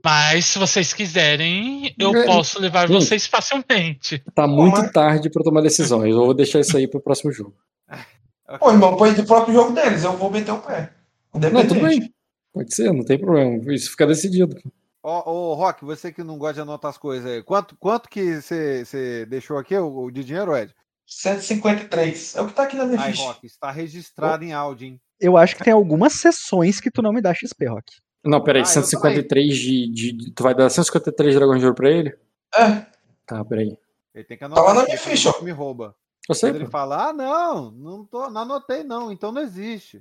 Mas 0.05 0.47
se 0.47 0.59
vocês 0.59 0.93
quiserem, 0.93 1.95
eu 1.99 2.15
É, 2.17 2.25
posso 2.27 2.61
levar 2.61 2.89
gente. 2.89 2.97
vocês 3.05 3.27
facilmente. 3.27 4.23
Tá 4.35 4.47
muito 4.47 4.79
mas- 4.81 4.91
tarde 4.93 5.31
pra 5.31 5.43
tomar 5.43 5.61
decisões. 5.63 6.11
Eu 6.11 6.25
vou 6.27 6.35
deixar 6.35 6.61
isso 6.61 6.77
aí 6.77 6.87
pro 6.89 7.01
próximo 7.01 7.33
jogo. 7.33 7.55
Pô, 8.61 8.71
irmão, 8.71 8.97
põe 8.97 9.15
do 9.15 9.25
próprio 9.25 9.55
jogo 9.55 9.73
deles, 9.73 10.05
eu 10.05 10.17
vou 10.17 10.31
meter 10.31 10.53
o 10.53 10.59
pé. 10.59 10.93
Não, 11.35 11.67
tudo 11.67 11.81
bem. 11.81 12.13
Pode 12.53 12.75
ser, 12.75 12.93
não 12.93 13.03
tem 13.05 13.19
problema. 13.19 13.73
Isso 13.73 13.91
fica 13.91 14.07
decidido. 14.07 14.55
Ô, 15.03 15.55
Rock, 15.55 15.85
você 15.85 16.13
que 16.13 16.23
não 16.23 16.37
gosta 16.39 16.55
de 16.55 16.61
anotar 16.61 16.91
as 16.91 16.99
coisas 16.99 17.29
aí, 17.29 17.43
quanto, 17.43 17.75
quanto 17.77 18.09
que 18.11 18.41
você 18.43 19.27
deixou 19.29 19.57
aqui 19.57 19.75
o, 19.77 20.05
o 20.05 20.11
de 20.11 20.23
dinheiro, 20.23 20.55
Ed? 20.57 20.73
153. 21.07 22.37
É 22.37 22.41
o 22.43 22.47
que 22.47 22.53
tá 22.55 22.63
aqui 22.65 22.77
na 22.77 22.85
minha 22.87 23.01
Ai, 23.01 23.11
ficha. 23.13 23.25
Rock, 23.25 23.47
está 23.47 23.71
registrado 23.71 24.45
em 24.45 24.53
áudio, 24.53 24.87
hein? 24.89 25.01
Eu 25.21 25.37
acho 25.37 25.57
que 25.57 25.65
tem 25.65 25.73
algumas 25.73 26.15
sessões 26.15 26.81
que 26.81 26.91
tu 26.91 27.01
não 27.03 27.13
me 27.13 27.21
dá 27.21 27.33
XP, 27.35 27.67
Rock. 27.67 27.93
Não, 28.25 28.41
peraí, 28.41 28.63
Ah, 28.63 28.65
eu 28.65 28.67
153 28.67 29.57
de, 29.59 29.87
de, 29.89 30.13
de- 30.13 30.31
Tu 30.31 30.43
vai 30.43 30.55
dar 30.55 30.71
153 30.71 31.35
dragões 31.35 31.59
de 31.61 31.67
ouro 31.67 31.75
pra 31.77 31.91
ele? 31.91 32.15
É, 32.55 32.87
Tá, 33.27 33.45
peraí. 33.45 33.77
Ele 34.15 34.25
tem 34.25 34.37
que 34.37 34.41
Tá 34.41 34.47
anotar. 34.47 34.65
lá 34.65 34.75
na 34.75 34.85
minha 34.85 34.99
ficha. 34.99 35.33
Me 35.43 35.51
rouba. 35.51 35.95
Eu 36.29 36.35
sei, 36.35 36.51
Quando 36.51 36.57
ele 36.57 36.65
pô. 36.67 36.71
fala, 36.71 37.09
ah, 37.09 37.13
não, 37.13 37.71
não, 37.73 38.05
tô, 38.05 38.31
não 38.31 38.43
anotei 38.43 38.85
não, 38.85 39.11
então 39.11 39.33
não 39.33 39.43
existe. 39.43 40.01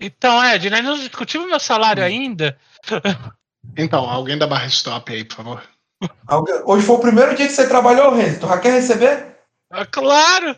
Então, 0.00 0.44
Ed, 0.44 0.68
nós 0.70 0.84
não 0.84 0.94
discutimos 0.96 1.48
meu 1.48 1.58
salário 1.60 2.02
ainda. 2.04 2.56
Então, 3.76 4.08
alguém 4.08 4.36
da 4.36 4.46
barra 4.46 4.66
stop 4.66 5.12
aí, 5.12 5.24
por 5.24 5.36
favor. 5.36 5.62
Hoje 6.66 6.84
foi 6.86 6.96
o 6.96 7.00
primeiro 7.00 7.34
dia 7.34 7.46
que 7.46 7.52
você 7.52 7.68
trabalhou, 7.68 8.12
Renzo. 8.12 8.40
Tu 8.40 8.46
já 8.48 8.58
quer 8.58 8.72
receber? 8.72 9.36
Ah, 9.70 9.86
Claro! 9.86 10.56